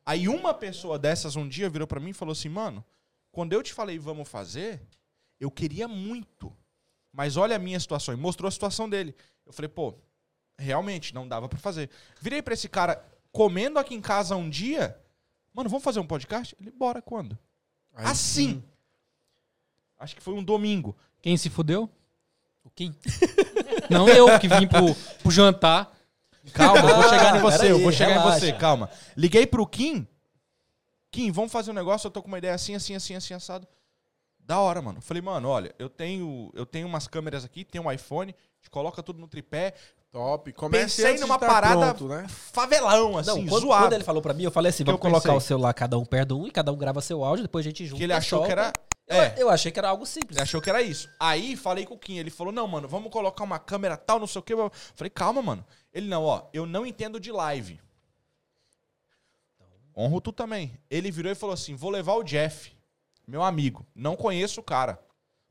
Aí, 0.06 0.26
uma 0.26 0.54
pessoa 0.54 0.98
dessas 0.98 1.36
um 1.36 1.46
dia 1.46 1.68
virou 1.68 1.86
pra 1.86 2.00
mim 2.00 2.08
e 2.08 2.14
falou 2.14 2.32
assim: 2.32 2.48
Mano, 2.48 2.82
quando 3.30 3.52
eu 3.52 3.62
te 3.62 3.74
falei 3.74 3.98
vamos 3.98 4.26
fazer, 4.26 4.80
eu 5.38 5.50
queria 5.50 5.86
muito. 5.86 6.56
Mas 7.12 7.36
olha 7.36 7.56
a 7.56 7.58
minha 7.58 7.78
situação. 7.78 8.14
E 8.14 8.16
mostrou 8.16 8.48
a 8.48 8.50
situação 8.50 8.88
dele. 8.88 9.14
Eu 9.44 9.52
falei: 9.52 9.68
Pô, 9.68 9.94
realmente 10.58 11.14
não 11.14 11.28
dava 11.28 11.50
pra 11.50 11.58
fazer. 11.58 11.90
Virei 12.18 12.40
pra 12.40 12.54
esse 12.54 12.66
cara 12.66 13.04
comendo 13.30 13.78
aqui 13.78 13.94
em 13.94 14.00
casa 14.00 14.36
um 14.36 14.48
dia. 14.48 14.98
Mano, 15.52 15.68
vamos 15.68 15.84
fazer 15.84 16.00
um 16.00 16.06
podcast? 16.06 16.56
Ele, 16.60 16.70
bora, 16.70 17.02
quando? 17.02 17.38
Aí 17.94 18.06
assim. 18.06 18.62
Acho 19.98 20.16
que 20.16 20.22
foi 20.22 20.34
um 20.34 20.42
domingo. 20.42 20.96
Quem 21.20 21.36
se 21.36 21.48
fudeu? 21.50 21.88
O 22.64 22.70
Kim? 22.70 22.94
Não 23.90 24.08
eu 24.08 24.38
que 24.40 24.48
vim 24.48 24.66
pro, 24.66 24.94
pro 25.22 25.30
jantar. 25.30 25.92
Calma, 26.54 26.88
eu 26.88 26.94
vou 26.96 27.04
Ah, 27.04 27.08
chegar 27.08 27.36
em 27.36 27.40
você, 27.40 27.56
eu 27.66 27.68
peraí, 27.68 27.82
vou 27.82 27.92
chegar 27.92 28.18
relaxa. 28.18 28.46
em 28.46 28.52
você, 28.52 28.58
calma. 28.58 28.90
Liguei 29.16 29.46
pro 29.46 29.66
Kim. 29.66 30.06
Kim, 31.10 31.30
vamos 31.30 31.52
fazer 31.52 31.70
um 31.70 31.74
negócio, 31.74 32.06
eu 32.06 32.10
tô 32.10 32.22
com 32.22 32.28
uma 32.28 32.38
ideia 32.38 32.54
assim, 32.54 32.74
assim, 32.74 32.94
assim, 32.94 33.14
assim, 33.14 33.34
assado. 33.34 33.68
Da 34.40 34.58
hora, 34.58 34.82
mano. 34.82 35.00
Falei, 35.00 35.22
mano, 35.22 35.48
olha, 35.48 35.72
eu 35.78 35.88
tenho, 35.88 36.50
eu 36.54 36.66
tenho 36.66 36.88
umas 36.88 37.06
câmeras 37.06 37.44
aqui, 37.44 37.64
tem 37.64 37.80
um 37.80 37.90
iPhone, 37.92 38.32
a 38.32 38.56
gente 38.56 38.70
coloca 38.70 39.02
tudo 39.02 39.20
no 39.20 39.28
tripé. 39.28 39.74
Top. 40.12 40.52
Comece 40.52 41.02
Pensei 41.02 41.18
numa 41.20 41.38
parada 41.38 41.94
pronto, 41.94 42.06
né? 42.06 42.26
favelão, 42.28 43.16
assim, 43.16 43.30
não, 43.30 43.46
quando, 43.48 43.62
zoado. 43.62 43.84
quando 43.86 43.92
ele 43.94 44.04
falou 44.04 44.20
pra 44.20 44.34
mim, 44.34 44.42
eu 44.44 44.50
falei 44.50 44.68
assim, 44.68 44.84
Que 44.84 44.90
vamos 44.90 44.98
eu 44.98 45.02
colocar 45.10 45.30
pensei. 45.30 45.36
o 45.38 45.40
celular 45.40 45.72
cada 45.72 45.98
um 45.98 46.04
perto 46.04 46.28
de 46.28 46.34
um 46.34 46.46
e 46.46 46.50
cada 46.50 46.70
um 46.70 46.76
grava 46.76 47.00
seu 47.00 47.24
áudio, 47.24 47.44
depois 47.44 47.64
a 47.64 47.68
gente 47.70 47.86
junta. 47.86 47.96
Que 47.96 48.04
ele 48.04 48.12
achou 48.12 48.44
que 48.44 48.52
era... 48.52 48.72
Eu, 49.08 49.16
É, 49.16 49.34
eu 49.38 49.48
achei 49.50 49.72
que 49.72 49.78
era 49.78 49.88
algo 49.88 50.04
simples. 50.04 50.36
ele 50.36 50.42
achou 50.42 50.60
que 50.60 50.68
era 50.68 50.82
isso. 50.82 51.08
Aí, 51.18 51.56
falei 51.56 51.86
com 51.86 51.94
o 51.94 51.98
Kim, 51.98 52.18
ele 52.18 52.30
falou, 52.30 52.52
não, 52.52 52.68
mano, 52.68 52.86
vamos 52.86 53.10
colocar 53.10 53.42
uma 53.42 53.58
câmera 53.58 53.96
tal, 53.96 54.20
não 54.20 54.26
sei 54.26 54.38
o 54.38 54.42
quê. 54.42 54.52
Falei, 54.94 55.08
calma, 55.10 55.40
mano. 55.40 55.64
Ele, 55.94 56.06
não, 56.06 56.22
ó, 56.24 56.42
eu 56.52 56.66
não 56.66 56.84
entendo 56.84 57.18
de 57.18 57.32
live. 57.32 57.80
Honro 59.96 60.20
tu 60.20 60.30
também. 60.30 60.78
Ele 60.90 61.10
virou 61.10 61.32
e 61.32 61.34
falou 61.34 61.54
assim, 61.54 61.74
vou 61.74 61.90
levar 61.90 62.14
o 62.14 62.22
Jeff, 62.22 62.72
meu 63.26 63.42
amigo. 63.42 63.86
Não 63.94 64.14
conheço 64.14 64.60
o 64.60 64.64
cara. 64.64 64.98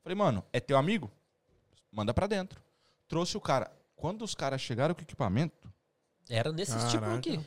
Falei, 0.03 0.15
mano, 0.15 0.43
é 0.53 0.59
teu 0.59 0.77
amigo? 0.77 1.11
Manda 1.91 2.13
pra 2.13 2.27
dentro. 2.27 2.61
Trouxe 3.07 3.35
o 3.37 3.41
cara. 3.41 3.71
Quando 4.01 4.23
os 4.23 4.33
caras 4.33 4.59
chegaram 4.59 4.95
com 4.95 5.01
o 5.01 5.03
equipamento, 5.03 5.71
Era 6.27 6.51
nesse 6.51 6.75
tipo 6.89 7.05
aqui. 7.05 7.39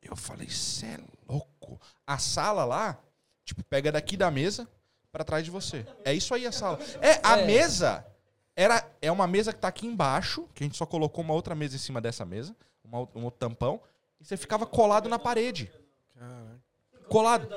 eu 0.00 0.14
falei, 0.14 0.48
cê 0.48 0.86
é 0.86 1.00
louco. 1.28 1.80
A 2.06 2.16
sala 2.16 2.64
lá, 2.64 2.96
tipo, 3.44 3.60
pega 3.64 3.90
daqui 3.90 4.16
da 4.16 4.30
mesa 4.30 4.68
pra 5.10 5.24
trás 5.24 5.44
de 5.44 5.50
você. 5.50 5.84
É 6.04 6.14
isso 6.14 6.32
aí 6.32 6.46
a 6.46 6.52
sala. 6.52 6.78
É, 7.02 7.20
a 7.26 7.40
É. 7.40 7.46
mesa 7.46 8.06
era 8.54 8.88
é 9.02 9.10
uma 9.10 9.26
mesa 9.26 9.52
que 9.52 9.58
tá 9.58 9.66
aqui 9.66 9.84
embaixo, 9.84 10.48
que 10.54 10.62
a 10.62 10.66
gente 10.66 10.76
só 10.76 10.86
colocou 10.86 11.24
uma 11.24 11.34
outra 11.34 11.56
mesa 11.56 11.74
em 11.74 11.78
cima 11.80 12.00
dessa 12.00 12.24
mesa, 12.24 12.54
uma, 12.84 13.00
um 13.14 13.24
outro 13.24 13.40
tampão, 13.40 13.80
e 14.20 14.24
você 14.24 14.36
ficava 14.36 14.64
colado 14.64 15.08
na 15.08 15.18
parede. 15.18 15.72
Caraca. 16.14 16.60
Colado. 17.08 17.48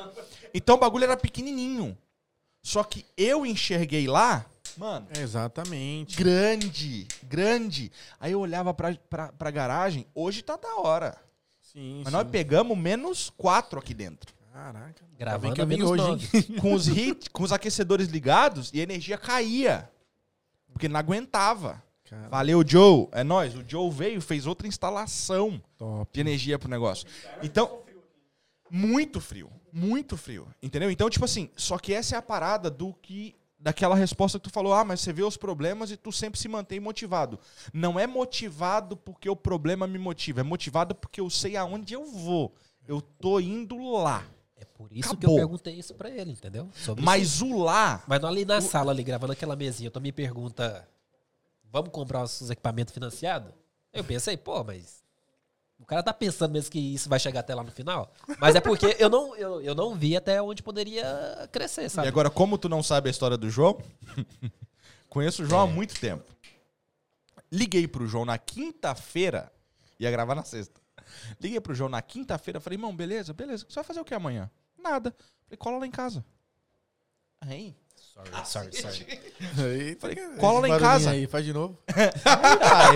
Então 0.56 0.76
o 0.76 0.80
bagulho 0.80 1.04
era 1.04 1.16
pequenininho. 1.16 1.96
Só 2.64 2.84
que 2.84 3.06
eu 3.16 3.46
enxerguei 3.46 4.08
lá, 4.08 4.44
mano, 4.78 5.08
Exatamente. 5.18 6.16
grande, 6.18 7.08
grande. 7.24 7.92
Aí 8.20 8.32
eu 8.32 8.40
olhava 8.40 8.74
pra, 8.74 8.96
pra, 9.10 9.32
pra 9.32 9.52
garagem, 9.52 10.06
hoje 10.14 10.42
tá 10.42 10.56
da 10.56 10.76
hora. 10.78 11.18
Sim, 11.62 12.02
Mas 12.04 12.08
sim. 12.08 12.18
nós 12.18 12.28
pegamos 12.30 12.78
menos 12.78 13.30
quatro 13.30 13.80
aqui 13.80 13.94
dentro. 13.94 14.34
Caraca. 14.52 15.06
Gravando 15.18 15.54
que 15.54 15.62
eu 15.62 15.66
a 15.66 15.68
vim 15.68 15.78
menos 15.78 15.92
hoje, 15.92 16.44
com 16.60 16.74
os 16.74 16.88
hit, 16.88 17.30
com 17.30 17.44
os 17.44 17.52
aquecedores 17.52 18.08
ligados 18.08 18.72
e 18.74 18.80
a 18.80 18.84
energia 18.84 19.18
caía. 19.18 19.90
Porque 20.72 20.88
não 20.88 21.00
aguentava. 21.00 21.82
Cara, 22.10 22.28
Valeu, 22.30 22.64
Joe. 22.66 23.08
É 23.12 23.24
nóis. 23.24 23.56
O 23.56 23.64
Joe 23.68 23.92
veio, 23.92 24.20
fez 24.22 24.48
outra 24.48 24.68
instalação 24.68 25.62
top. 25.78 26.10
de 26.12 26.20
energia 26.20 26.58
pro 26.58 26.70
negócio. 26.70 27.08
Então, 27.44 27.84
muito 28.70 29.22
frio. 29.22 29.52
Muito 29.72 30.18
frio. 30.18 30.48
Entendeu? 30.62 30.90
Então, 30.90 31.10
tipo 31.10 31.26
assim, 31.26 31.50
só 31.56 31.78
que 31.78 31.94
essa 31.94 32.16
é 32.16 32.18
a 32.18 32.22
parada 32.22 32.70
do 32.70 32.94
que. 32.94 33.36
Daquela 33.60 33.94
resposta 33.94 34.40
que 34.40 34.44
tu 34.44 34.50
falou, 34.50 34.74
ah, 34.74 34.86
mas 34.86 35.02
você 35.02 35.12
vê 35.12 35.22
os 35.22 35.36
problemas 35.36 35.92
e 35.92 35.98
tu 35.98 36.14
sempre 36.14 36.40
se 36.40 36.48
mantém 36.48 36.80
motivado. 36.80 37.38
Não 37.74 38.00
é 38.00 38.08
motivado 38.08 38.96
porque 38.96 39.30
o 39.30 39.36
problema 39.36 39.86
me 39.86 40.00
motiva, 40.00 40.40
é 40.40 40.44
motivado 40.44 40.96
porque 40.96 41.20
eu 41.20 41.30
sei 41.30 41.58
aonde 41.58 41.94
eu 41.94 42.06
vou. 42.06 42.56
Eu 42.88 43.02
tô 43.02 43.40
indo 43.40 43.92
lá. 43.92 44.26
É 44.56 44.66
por 44.66 44.92
isso 44.92 45.10
que 45.10 45.26
Acabou. 45.26 45.38
eu 45.38 45.42
perguntei 45.46 45.74
isso 45.76 45.94
pra 45.94 46.10
ele, 46.10 46.32
entendeu? 46.32 46.70
Sobre 46.74 47.02
isso. 47.02 47.06
Mas 47.06 47.42
o 47.42 47.58
lá 47.58 48.04
Mas 48.08 48.24
ali 48.24 48.46
na 48.46 48.62
sala, 48.62 48.92
ali 48.92 49.04
gravando 49.04 49.34
aquela 49.34 49.56
mesinha, 49.56 49.92
tu 49.92 50.00
me 50.02 50.12
pergunta: 50.12 50.88
vamos 51.72 51.92
comprar 51.92 52.24
os 52.24 52.50
equipamentos 52.50 52.94
financiados? 52.94 53.52
Eu 53.94 54.04
pensei, 54.04 54.38
pô, 54.38 54.64
mas. 54.64 54.99
O 55.80 55.86
cara 55.86 56.04
tá 56.04 56.14
pensando 56.14 56.52
mesmo 56.52 56.70
que 56.72 56.80
isso 56.80 57.10
vai 57.10 57.20
chegar 57.20 57.40
até 57.40 57.56
lá 57.56 57.64
no 57.64 57.72
final? 57.72 58.12
Mas 58.40 58.56
é 58.56 58.62
porque 58.62 58.96
eu 59.00 59.10
não, 59.10 59.36
eu, 59.36 59.62
eu 59.62 59.74
não 59.74 59.96
vi 59.96 60.16
até 60.16 60.42
onde 60.42 60.62
poderia 60.62 61.50
crescer, 61.52 61.86
E 61.86 61.90
sabe? 61.90 62.08
agora, 62.08 62.30
como 62.30 62.58
tu 62.58 62.68
não 62.70 62.84
sabe 62.84 63.08
a 63.08 63.12
história 63.12 63.38
do 63.38 63.50
João, 63.50 63.82
conheço 65.10 65.42
o 65.44 65.46
João 65.46 65.62
há 65.62 65.68
muito 65.68 66.00
tempo. 66.00 66.24
Liguei 67.52 67.88
pro 67.88 68.06
João 68.06 68.26
na 68.26 68.38
quinta-feira, 68.38 69.52
ia 70.00 70.12
gravar 70.12 70.36
na 70.36 70.44
sexta. 70.44 70.80
Liguei 71.42 71.60
pro 71.60 71.74
João 71.74 71.90
na 71.90 72.02
quinta-feira, 72.02 72.60
falei, 72.60 72.78
irmão, 72.78 72.96
beleza, 72.96 73.34
beleza. 73.34 73.66
Você 73.68 73.76
vai 73.76 73.84
fazer 73.84 74.00
o 74.00 74.06
que 74.06 74.14
amanhã? 74.14 74.52
Nada. 74.78 75.16
Falei, 75.46 75.58
cola 75.58 75.80
lá 75.80 75.88
em 75.88 75.92
casa. 75.92 76.24
Hein? 77.50 77.76
Sorry, 78.46 78.76
sorry, 78.76 78.96
sorry. 78.96 79.20
Eita, 79.88 80.02
Falei, 80.02 80.16
cara, 80.16 80.38
cola 80.38 80.60
lá 80.60 80.70
em 80.70 80.80
casa. 80.80 81.12
Aí, 81.12 81.28
faz 81.28 81.46
de 81.46 81.54
novo. 81.54 81.78
Ai, 82.26 82.96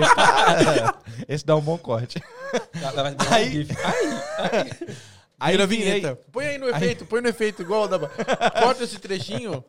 para. 0.55 0.95
Esse 1.27 1.45
dá 1.45 1.55
um 1.55 1.61
bom 1.61 1.77
corte. 1.77 2.21
Aí- 3.31 3.67
Aí, 3.79 4.87
Aí 5.39 5.51
Vira 5.53 5.63
a 5.63 5.67
vinheta. 5.67 6.15
Põe 6.31 6.45
aí 6.47 6.57
no 6.57 6.69
efeito, 6.69 7.05
põe 7.05 7.21
no 7.21 7.27
efeito, 7.29 7.61
igual 7.61 7.87
da. 7.87 7.99
Corta 7.99 8.83
esse 8.83 8.99
trechinho. 8.99 9.63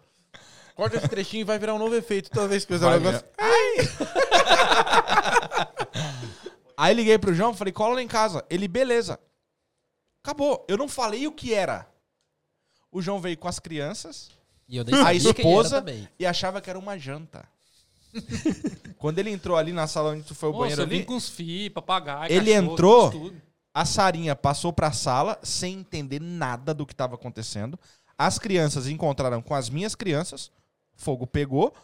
Corta 0.77 0.97
esse 0.97 1.09
trechinho 1.09 1.43
e 1.43 1.45
vai 1.45 1.59
virar 1.59 1.75
um 1.75 1.79
novo 1.79 1.95
efeito 1.95 2.31
toda 2.31 2.49
vez 2.49 2.65
que 2.65 2.73
eu 2.73 2.77
usar 2.77 2.89
o 2.89 3.01
negócio. 3.01 3.25
Aí 6.77 6.93
liguei 6.95 7.19
pro 7.19 7.33
João, 7.35 7.55
falei, 7.55 7.73
cola 7.73 7.95
lá 7.95 8.03
em 8.03 8.09
casa. 8.09 8.45
Ele, 8.51 8.67
beleza. 8.67 9.19
Acabou. 10.23 10.65
Eu 10.69 10.77
não 10.77 10.89
falei 10.89 11.27
o 11.27 11.33
que 11.33 11.55
era. 11.55 11.87
O 12.91 13.01
João 13.01 13.21
veio 13.21 13.37
com 13.39 13.49
as 13.49 13.59
crianças 13.59 14.31
E 14.69 14.77
eu 14.77 14.85
nem 14.85 14.95
a 15.03 15.13
esposa 15.15 15.79
também. 15.81 16.09
e 16.19 16.25
achava 16.27 16.61
que 16.61 16.71
era 16.71 16.79
uma 16.79 16.99
janta. 16.99 17.47
Quando 18.99 19.19
ele 19.19 19.31
entrou 19.31 19.57
ali 19.57 19.73
na 19.73 19.87
sala 19.87 20.11
onde 20.11 20.23
tu 20.23 20.35
foi 20.35 20.49
o 20.49 20.53
banheiro 20.53 20.83
eu 20.83 20.87
vim 20.87 20.97
ali, 20.97 21.05
com 21.05 21.17
os 21.17 21.29
fi, 21.29 21.69
papagaio, 21.71 22.33
Ele 22.33 22.53
cachorro, 22.53 22.73
entrou- 22.73 23.33
a 23.75 23.85
Sarinha 23.85 24.37
passou 24.37 24.73
pra 24.73 24.93
sala 24.93 25.39
sem 25.43 25.75
entender 25.81 26.21
nada 26.21 26.73
do 26.73 26.87
que 26.87 26.93
estava 26.93 27.17
acontecendo. 27.17 27.79
As 28.17 28.39
crianças 28.39 28.87
encontraram 28.87 29.43
com 29.43 29.53
as 29.55 29.69
minhas 29.69 29.95
crianças, 29.97 30.51
fogo 30.95 31.27
pegou. 31.27 31.75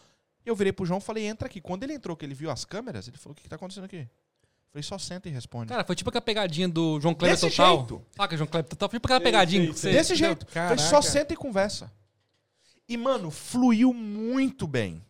Eu 0.45 0.55
virei 0.55 0.71
pro 0.71 0.85
João 0.85 0.99
e 0.99 1.01
falei, 1.03 1.27
entra 1.27 1.47
aqui. 1.47 1.59
Quando 1.59 1.83
ele 1.83 1.93
entrou, 1.93 2.15
que 2.15 2.25
ele 2.25 2.33
viu 2.33 2.49
as 2.49 2.63
câmeras, 2.65 3.07
ele 3.07 3.17
falou, 3.17 3.33
o 3.33 3.35
que, 3.35 3.43
que 3.43 3.49
tá 3.49 3.57
acontecendo 3.57 3.83
aqui? 3.83 3.97
Eu 3.97 4.07
falei, 4.71 4.83
só 4.83 4.97
senta 4.97 5.27
e 5.27 5.31
responde. 5.33 5.67
Cara, 5.67 5.83
foi 5.83 5.95
tipo 5.97 6.09
aquela 6.09 6.21
pegadinha 6.21 6.69
do 6.69 6.99
João 7.01 7.13
Kleber 7.13 7.35
Desse 7.37 7.49
Total. 7.55 7.77
jeito. 7.77 8.01
Ah, 8.17 8.27
que 8.27 8.35
é 8.35 8.37
João 8.37 8.47
Kleber 8.47 8.69
Total. 8.69 8.89
Foi 8.89 8.97
tipo 8.99 9.07
aquela 9.07 9.19
pegadinha. 9.21 9.67
que 9.67 9.77
você- 9.77 9.91
Desse 9.91 10.15
jeito. 10.15 10.47
Falei, 10.49 10.77
só 10.77 11.01
senta 11.01 11.33
e 11.33 11.37
conversa. 11.37 11.91
E, 12.91 12.97
mano, 12.97 13.31
fluiu 13.31 13.93
muito 13.93 14.67
bem. 14.67 15.01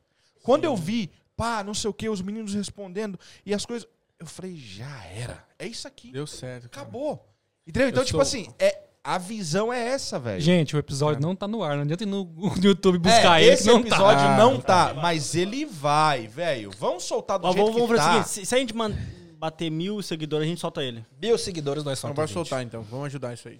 Quando 0.43 0.65
eu 0.65 0.75
vi, 0.75 1.09
pá, 1.35 1.63
não 1.63 1.73
sei 1.73 1.89
o 1.89 1.93
que, 1.93 2.07
os 2.09 2.21
meninos 2.21 2.53
respondendo 2.53 3.19
e 3.45 3.53
as 3.53 3.65
coisas. 3.65 3.87
Eu 4.19 4.25
falei, 4.27 4.55
já 4.55 5.03
era. 5.05 5.43
É 5.57 5.65
isso 5.65 5.87
aqui. 5.87 6.11
Deu 6.11 6.27
certo. 6.27 6.69
cara. 6.69 6.83
Acabou. 6.83 7.25
Entendeu? 7.65 7.89
Então, 7.89 8.01
Eu 8.01 8.05
tipo 8.05 8.17
sou- 8.17 8.21
assim, 8.21 8.47
é, 8.59 8.79
a 9.03 9.17
visão 9.17 9.73
é 9.73 9.79
essa, 9.87 10.19
velho. 10.19 10.39
Gente, 10.41 10.75
o 10.75 10.79
episódio 10.79 11.19
não 11.21 11.35
tá 11.35 11.47
no 11.47 11.63
ar. 11.63 11.75
Não 11.75 11.81
adianta 11.83 12.03
ir 12.03 12.07
no, 12.07 12.25
no 12.35 12.63
YouTube 12.63 12.99
buscar 12.99 13.41
É, 13.41 13.45
ele. 13.45 13.53
esse 13.53 13.65
não 13.65 13.79
episódio 13.79 14.23
tá. 14.25 14.37
não 14.37 14.59
tá, 14.61 14.93
mas 14.93 15.33
ele 15.33 15.65
vai, 15.65 16.27
velho. 16.27 16.69
Vamos 16.77 17.03
soltar 17.03 17.39
do 17.39 17.47
Ó, 17.47 17.51
jeito 17.51 17.65
vamos, 17.65 17.81
vamos 17.81 17.91
que 17.91 17.97
fazer 17.97 18.09
tá. 18.09 18.19
o 18.21 18.23
seguinte: 18.27 18.45
se, 18.45 18.45
se 18.49 18.55
a 18.55 18.57
gente 18.59 18.75
man- 18.75 18.95
bater 19.39 19.71
mil 19.71 20.01
seguidores, 20.03 20.45
a 20.45 20.49
gente 20.49 20.61
solta 20.61 20.83
ele. 20.83 21.03
Mil 21.19 21.35
seguidores 21.37 21.83
nós 21.83 21.97
Então 21.97 22.09
soltamos. 22.09 22.17
vai 22.17 22.27
gente. 22.27 22.33
soltar 22.49 22.63
então. 22.63 22.83
Vamos 22.83 23.07
ajudar 23.07 23.33
isso 23.33 23.47
aí. 23.47 23.59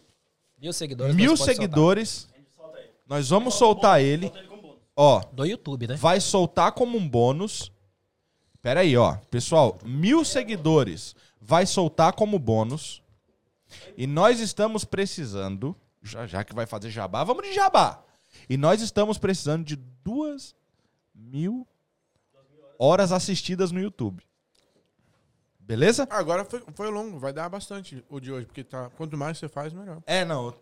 Mil 0.62 0.74
seguidores 0.74 1.16
Mil 1.16 1.32
nós 1.32 1.40
pode 1.40 1.56
soltar. 1.56 1.64
seguidores. 1.64 2.28
Nós 3.12 3.28
vamos 3.28 3.56
soltar 3.56 4.02
ele. 4.02 4.32
Ó, 4.96 5.20
Do 5.34 5.46
YouTube, 5.46 5.86
né? 5.86 5.96
vai 5.96 6.22
soltar 6.22 6.72
como 6.72 6.98
um 6.98 7.06
bônus. 7.06 7.70
Pera 8.62 8.80
aí, 8.80 8.96
ó. 8.96 9.18
Pessoal, 9.30 9.78
mil 9.84 10.24
seguidores 10.24 11.14
vai 11.38 11.66
soltar 11.66 12.14
como 12.14 12.40
bônus. 12.40 13.04
E 13.98 14.08
nós 14.08 14.40
estamos 14.40 14.86
precisando, 14.86 15.76
já, 16.02 16.26
já 16.26 16.46
que 16.46 16.56
vai 16.56 16.66
fazer 16.66 16.90
jabá, 16.90 17.22
vamos 17.26 17.44
de 17.44 17.54
jabá. 17.54 18.02
E 18.50 18.56
nós 18.56 18.82
estamos 18.82 19.18
precisando 19.18 19.66
de 19.66 19.76
duas 19.76 20.56
mil 21.14 21.68
horas 22.80 23.12
assistidas 23.12 23.74
no 23.74 23.82
YouTube. 23.82 24.24
Beleza? 25.60 26.08
Agora 26.10 26.46
foi, 26.46 26.64
foi 26.74 26.90
longo, 26.90 27.20
vai 27.20 27.34
dar 27.34 27.50
bastante 27.50 28.06
o 28.10 28.22
de 28.22 28.32
hoje, 28.32 28.46
porque 28.46 28.64
tá, 28.64 28.90
quanto 28.92 29.18
mais 29.18 29.38
você 29.38 29.50
faz, 29.50 29.74
melhor. 29.74 30.02
É, 30.06 30.24
não. 30.24 30.54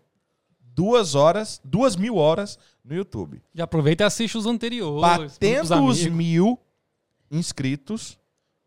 Duas 0.75 1.15
horas, 1.15 1.59
duas 1.63 1.95
mil 1.95 2.15
horas 2.15 2.57
no 2.83 2.95
YouTube. 2.95 3.41
Já 3.53 3.65
aproveita 3.65 4.03
e 4.03 4.05
assiste 4.05 4.37
os 4.37 4.45
anteriores. 4.45 5.01
batendo 5.01 5.85
os 5.85 6.05
mil 6.05 6.59
inscritos 7.31 8.17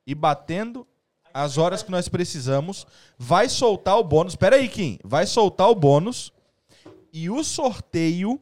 e 0.07 0.15
batendo 0.15 0.87
as 1.33 1.57
horas 1.57 1.83
que 1.83 1.91
nós 1.91 2.09
precisamos, 2.09 2.87
vai 3.19 3.49
soltar 3.49 3.99
o 3.99 4.05
bônus. 4.05 4.37
Pera 4.37 4.57
aí, 4.57 4.69
Kim. 4.69 4.99
Vai 5.03 5.27
soltar 5.27 5.71
o 5.71 5.75
bônus 5.75 6.33
e 7.13 7.31
o 7.31 7.43
sorteio 7.43 8.41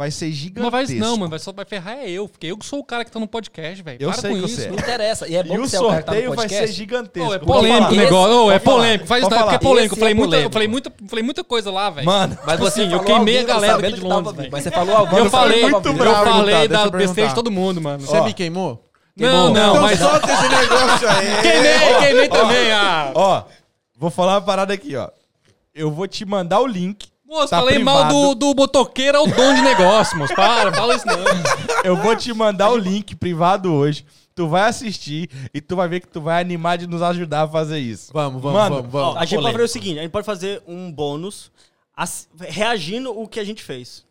vai 0.00 0.10
ser 0.10 0.28
Mas 0.28 0.34
gigantesco. 0.34 0.70
vai, 0.70 0.86
não, 0.96 1.16
mano, 1.18 1.28
vai, 1.28 1.38
só 1.38 1.52
vai 1.52 1.66
ferrar 1.66 1.98
é 1.98 2.08
eu, 2.08 2.26
porque 2.26 2.46
eu 2.46 2.56
que 2.56 2.64
sou 2.64 2.78
o 2.78 2.84
cara 2.84 3.04
que 3.04 3.10
tá 3.10 3.20
no 3.20 3.28
podcast, 3.28 3.82
velho. 3.82 3.98
Eu 4.00 4.10
Para 4.10 4.18
sei 4.22 4.30
com 4.30 4.38
que 4.38 4.46
isso. 4.46 4.56
você 4.56 4.64
é. 4.64 4.68
Não 4.70 4.78
interessa. 4.78 5.28
E 5.28 5.36
é 5.36 5.42
bom 5.42 5.52
E 5.52 5.68
que 5.68 5.76
o 5.76 5.76
é 5.76 5.80
o 5.80 5.88
cara 5.88 6.00
que 6.00 6.06
tá 6.06 6.12
no 6.12 6.18
sorteio 6.22 6.34
vai 6.34 6.48
ser 6.48 6.54
podcast. 6.54 6.76
gigantesco. 6.76 7.28
Pô, 7.28 7.34
é 7.34 7.38
polêmico 7.38 7.92
o 7.92 7.96
negócio. 7.96 8.36
Ô, 8.36 8.50
é 8.50 8.58
polêmico. 8.58 9.06
Faz 9.06 9.20
isso, 9.20 9.30
porque 9.30 9.54
é 9.54 9.58
polêmico. 9.58 9.94
Eu 9.94 9.98
falei, 9.98 10.12
é 10.12 10.14
muita, 10.14 10.24
eu 10.24 10.30
polêmico. 10.30 10.52
falei, 10.54 10.68
muita, 10.68 10.92
falei 11.06 11.22
muita 11.22 11.44
coisa 11.44 11.70
lá, 11.70 11.90
velho. 11.90 12.06
Mano, 12.06 12.38
Mas 12.46 12.58
você 12.58 12.80
Assim, 12.80 12.92
eu 12.94 13.00
queimei 13.00 13.40
a 13.40 13.42
galera 13.42 13.76
aqui 13.78 13.92
de 13.92 14.00
tava 14.00 14.14
Londres. 14.14 14.48
Mas 14.50 14.62
você 14.62 14.70
falou 14.70 14.96
ao. 14.96 15.18
Eu 15.18 15.28
falei, 15.28 15.64
eu 15.64 15.82
falei 15.82 16.68
tá? 16.68 16.86
Da 16.86 16.90
besteira 16.90 17.28
de 17.28 17.34
todo 17.34 17.50
mundo, 17.50 17.78
mano. 17.78 18.00
Você 18.00 18.22
me 18.22 18.32
queimou? 18.32 18.82
Não, 19.14 19.52
não, 19.52 19.72
então 19.72 19.82
mas... 19.82 19.98
solta 19.98 20.32
esse 20.32 20.48
negócio 20.48 21.08
aí. 21.10 21.42
Queimei, 21.42 21.98
queimei 21.98 22.28
também, 22.30 22.72
ah. 22.72 23.12
ó, 23.14 23.42
vou 23.98 24.10
falar 24.10 24.36
uma 24.36 24.40
parada 24.40 24.72
aqui, 24.72 24.96
ó. 24.96 25.10
Eu 25.74 25.90
vou 25.90 26.08
te 26.08 26.24
mandar 26.24 26.60
o 26.60 26.66
link. 26.66 27.10
Moço, 27.30 27.48
Tá 27.50 27.60
falei 27.60 27.78
mal 27.78 28.06
privado. 28.06 28.34
do, 28.34 28.52
do 28.52 28.54
motoqueiro 28.60 29.16
ao 29.18 29.26
dono 29.28 29.54
de 29.54 29.62
negócio, 29.62 30.18
moço. 30.18 30.34
Para, 30.34 30.72
fala 30.72 30.96
isso 30.96 31.06
não. 31.06 31.14
Eu 31.84 31.96
vou 31.96 32.16
te 32.16 32.34
mandar 32.34 32.70
o 32.70 32.76
link 32.76 33.14
privado 33.14 33.72
hoje. 33.72 34.04
Tu 34.34 34.48
vai 34.48 34.62
assistir 34.68 35.30
e 35.54 35.60
tu 35.60 35.76
vai 35.76 35.86
ver 35.88 36.00
que 36.00 36.08
tu 36.08 36.20
vai 36.20 36.40
animar 36.40 36.76
de 36.76 36.86
nos 36.88 37.02
ajudar 37.02 37.42
a 37.42 37.48
fazer 37.48 37.78
isso. 37.78 38.10
Vamos, 38.12 38.42
vamos, 38.42 38.58
Mano, 38.58 38.76
vamos, 38.76 38.90
vamos. 38.90 39.16
A 39.16 39.20
gente 39.20 39.30
pode 39.30 39.42
polêmico. 39.42 39.52
fazer 39.52 39.64
o 39.64 39.68
seguinte: 39.68 39.98
a 39.98 40.02
gente 40.02 40.10
pode 40.10 40.26
fazer 40.26 40.62
um 40.66 40.90
bônus 40.90 41.52
reagindo 42.48 43.16
o 43.16 43.28
que 43.28 43.38
a 43.38 43.44
gente 43.44 43.62
fez. 43.62 44.04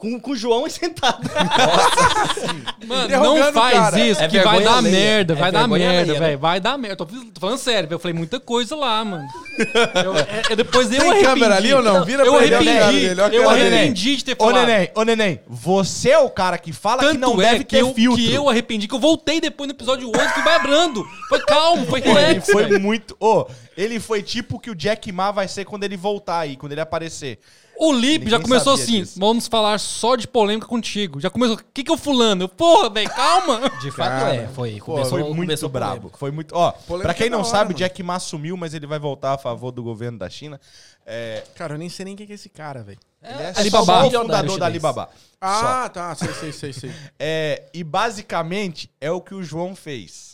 Com, 0.00 0.18
com 0.18 0.30
o 0.30 0.36
João 0.36 0.68
sentado. 0.70 1.20
Mano, 2.86 3.04
Interrogando 3.04 3.38
não 3.38 3.52
faz 3.52 3.78
cara. 3.78 4.00
isso, 4.00 4.22
É 4.22 4.28
que 4.28 4.40
vai 4.40 4.62
dar 4.62 4.78
alheia. 4.78 4.92
merda, 4.96 5.32
É 5.34 5.36
vai 5.36 5.52
dar 5.52 5.58
vergonha 5.60 5.90
merda, 5.90 6.14
velho. 6.18 6.38
Vai 6.38 6.58
dar 6.60 6.78
merda. 6.78 6.96
Tô, 6.96 7.04
tô 7.06 7.40
falando 7.40 7.58
sério, 7.58 7.82
velho. 7.88 7.96
Eu 7.96 7.98
falei 8.00 8.14
muita 8.16 8.40
coisa 8.40 8.74
lá, 8.74 9.04
mano. 9.04 9.28
Eu- 10.02 10.16
é- 10.16 10.42
é 10.50 10.56
depois 10.56 10.86
eu 10.90 10.98
Tem 11.00 11.10
arrependi. 11.10 11.24
câmera 11.26 11.56
ali 11.56 11.74
ou 11.74 11.82
não? 11.82 12.04
Vira 12.04 12.24
eu 12.24 12.32
pra 12.34 12.44
ele, 12.46 12.54
arrependi, 12.54 13.00
dele, 13.08 13.20
olha 13.20 13.30
a 13.38 13.42
eu 13.42 13.50
arrependi 13.50 14.16
de 14.16 14.24
ter 14.24 14.32
Ô, 14.38 14.44
falado. 14.46 14.66
neném, 14.66 14.90
ô, 14.94 15.02
neném, 15.02 15.40
você 15.46 16.10
é 16.10 16.18
o 16.18 16.30
cara 16.30 16.56
que 16.56 16.72
fala 16.72 17.00
que 17.00 17.06
Tanto 17.08 17.20
não 17.20 17.42
é 17.42 17.50
deve 17.50 17.64
que 17.64 17.76
ter 17.76 17.82
eu, 17.82 17.92
filtro. 17.94 18.22
que 18.24 18.32
eu 18.32 18.48
arrependi, 18.48 18.88
que 18.88 18.94
eu 18.94 18.98
voltei 18.98 19.38
depois 19.40 19.68
no 19.68 19.74
episódio 19.74 20.08
11 20.08 20.28
fui 20.32 20.42
vibrando. 20.52 21.04
Foi 21.28 21.40
calmo, 21.40 21.86
foi 21.86 22.00
ele 22.00 22.08
relax. 22.08 22.46
foi 22.50 22.78
muito. 22.78 23.14
Ô, 23.20 23.46
ele 23.82 23.98
foi 24.00 24.22
tipo 24.22 24.56
o 24.56 24.60
que 24.60 24.70
o 24.70 24.74
Jack 24.74 25.10
Ma 25.12 25.30
vai 25.30 25.48
ser 25.48 25.64
quando 25.64 25.84
ele 25.84 25.96
voltar 25.96 26.40
aí, 26.40 26.56
quando 26.56 26.72
ele 26.72 26.80
aparecer. 26.80 27.38
O 27.82 27.94
Lipe 27.94 28.28
já 28.28 28.38
começou 28.38 28.74
assim, 28.74 29.00
disso. 29.00 29.18
vamos 29.18 29.46
falar 29.48 29.78
só 29.80 30.14
de 30.14 30.28
polêmica 30.28 30.66
contigo. 30.66 31.18
Já 31.18 31.30
começou, 31.30 31.56
o 31.56 31.60
que 31.72 31.82
que 31.82 31.90
eu 31.90 31.96
fulano? 31.96 32.42
Eu, 32.44 32.48
Porra, 32.50 32.90
velho, 32.90 33.08
calma. 33.08 33.70
De 33.80 33.90
fato 33.90 34.08
Cara, 34.10 34.34
é. 34.34 34.48
Foi. 34.48 34.72
Pô, 34.78 34.84
Começou, 34.84 35.10
foi 35.18 35.22
muito 35.22 35.36
começou 35.36 35.68
brabo. 35.70 35.94
polêmico. 35.96 36.18
Foi 36.18 36.30
muito. 36.30 36.54
Ó, 36.54 36.72
Polêmica 36.72 37.08
pra 37.08 37.14
quem 37.14 37.28
é 37.28 37.30
não 37.30 37.38
hora, 37.38 37.48
sabe, 37.48 37.72
o 37.72 37.76
Jack 37.76 38.02
Ma 38.02 38.18
sumiu, 38.20 38.54
mas 38.54 38.74
ele 38.74 38.86
vai 38.86 38.98
voltar 38.98 39.32
a 39.32 39.38
favor 39.38 39.70
do 39.72 39.82
governo 39.82 40.18
da 40.18 40.28
China. 40.28 40.60
É, 41.06 41.42
Cara, 41.54 41.74
eu 41.74 41.78
nem 41.78 41.88
sei 41.88 42.04
nem 42.04 42.14
quem 42.14 42.26
que 42.26 42.32
é 42.32 42.34
esse 42.34 42.50
cara, 42.50 42.82
velho. 42.82 42.98
ele 43.22 43.42
é 43.44 43.52
Alibaba. 43.56 43.84
só 43.86 43.98
o 44.00 44.02
Milionário 44.02 44.28
fundador 44.50 44.58
da. 44.58 44.66
Alibaba. 44.66 45.06
Só. 45.06 45.38
Ah, 45.40 45.88
tá. 45.88 46.14
Sei, 46.16 46.34
sei, 46.34 46.52
sei, 46.52 46.72
sei. 46.74 46.90
É, 47.18 47.62
e 47.72 47.82
basicamente 47.82 48.90
é 49.00 49.10
o 49.10 49.22
que 49.22 49.34
o 49.34 49.42
João 49.42 49.74
fez. 49.74 50.29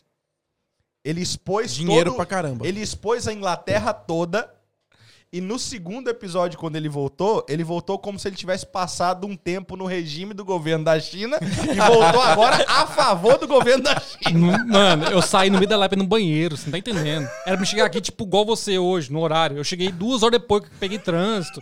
Ele 1.07 1.20
expôs 1.23 1.73
Dinheiro 1.75 2.10
todo- 2.10 2.17
pra 2.17 2.26
caramba. 2.26 2.67
Ele 2.67 2.81
expôs 2.81 3.28
a 3.28 3.33
Inglaterra 3.33 3.93
toda. 3.94 4.52
E 5.33 5.41
no 5.41 5.59
segundo 5.59 6.09
episódio, 6.09 6.59
quando 6.59 6.76
ele 6.76 6.89
voltou, 6.89 7.44
ele 7.49 7.62
voltou 7.65 7.99
como 7.99 8.18
se 8.18 8.26
ele 8.28 8.36
tivesse 8.36 8.65
passado 8.65 9.26
um 9.26 9.36
tempo 9.36 9.76
no 9.76 9.85
regime 9.85 10.33
do 10.33 10.44
governo 10.44 10.85
da 10.85 10.99
China 11.01 11.36
e 11.43 11.75
voltou 11.75 12.23
agora 12.23 12.65
a 12.68 12.86
favor 12.86 13.36
do 13.36 13.47
governo 13.47 13.83
da 13.85 14.01
China. 14.01 14.65
Mano, 14.65 15.05
eu 15.07 15.20
saí 15.20 15.51
no 15.51 15.59
meio 15.59 15.68
da 15.68 15.76
live 15.76 15.97
no 15.97 16.07
banheiro, 16.07 16.57
você 16.57 16.67
não 16.67 16.73
tá 16.73 16.78
entendendo. 16.78 17.25
Era 17.44 17.57
pra 17.57 17.60
me 17.60 17.67
chegar 17.67 17.85
aqui, 17.86 18.01
tipo, 18.01 18.25
igual 18.25 18.47
você 18.47 18.78
hoje, 18.78 19.12
no 19.12 19.20
horário. 19.20 19.57
Eu 19.59 19.65
cheguei 19.65 19.91
duas 19.91 20.23
horas 20.23 20.41
depois 20.41 20.62
que 20.65 20.70
peguei 20.76 20.99
trânsito. 20.99 21.60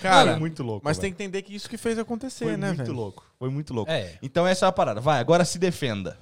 Cara, 0.00 0.30
Foi 0.32 0.40
muito 0.40 0.62
louco. 0.62 0.80
mas 0.84 0.96
velho. 0.96 1.02
tem 1.02 1.12
que 1.12 1.22
entender 1.22 1.42
que 1.42 1.54
isso 1.54 1.68
que 1.68 1.76
fez 1.76 1.98
acontecer, 1.98 2.44
Foi 2.44 2.56
né, 2.56 2.68
muito 2.68 2.78
velho? 2.84 2.92
louco. 2.92 3.24
Foi 3.38 3.50
muito 3.50 3.74
louco. 3.74 3.90
É. 3.90 4.12
Então 4.22 4.46
essa 4.46 4.66
é 4.66 4.68
a 4.68 4.72
parada. 4.72 5.00
Vai, 5.00 5.20
agora 5.20 5.44
se 5.44 5.58
defenda. 5.58 6.16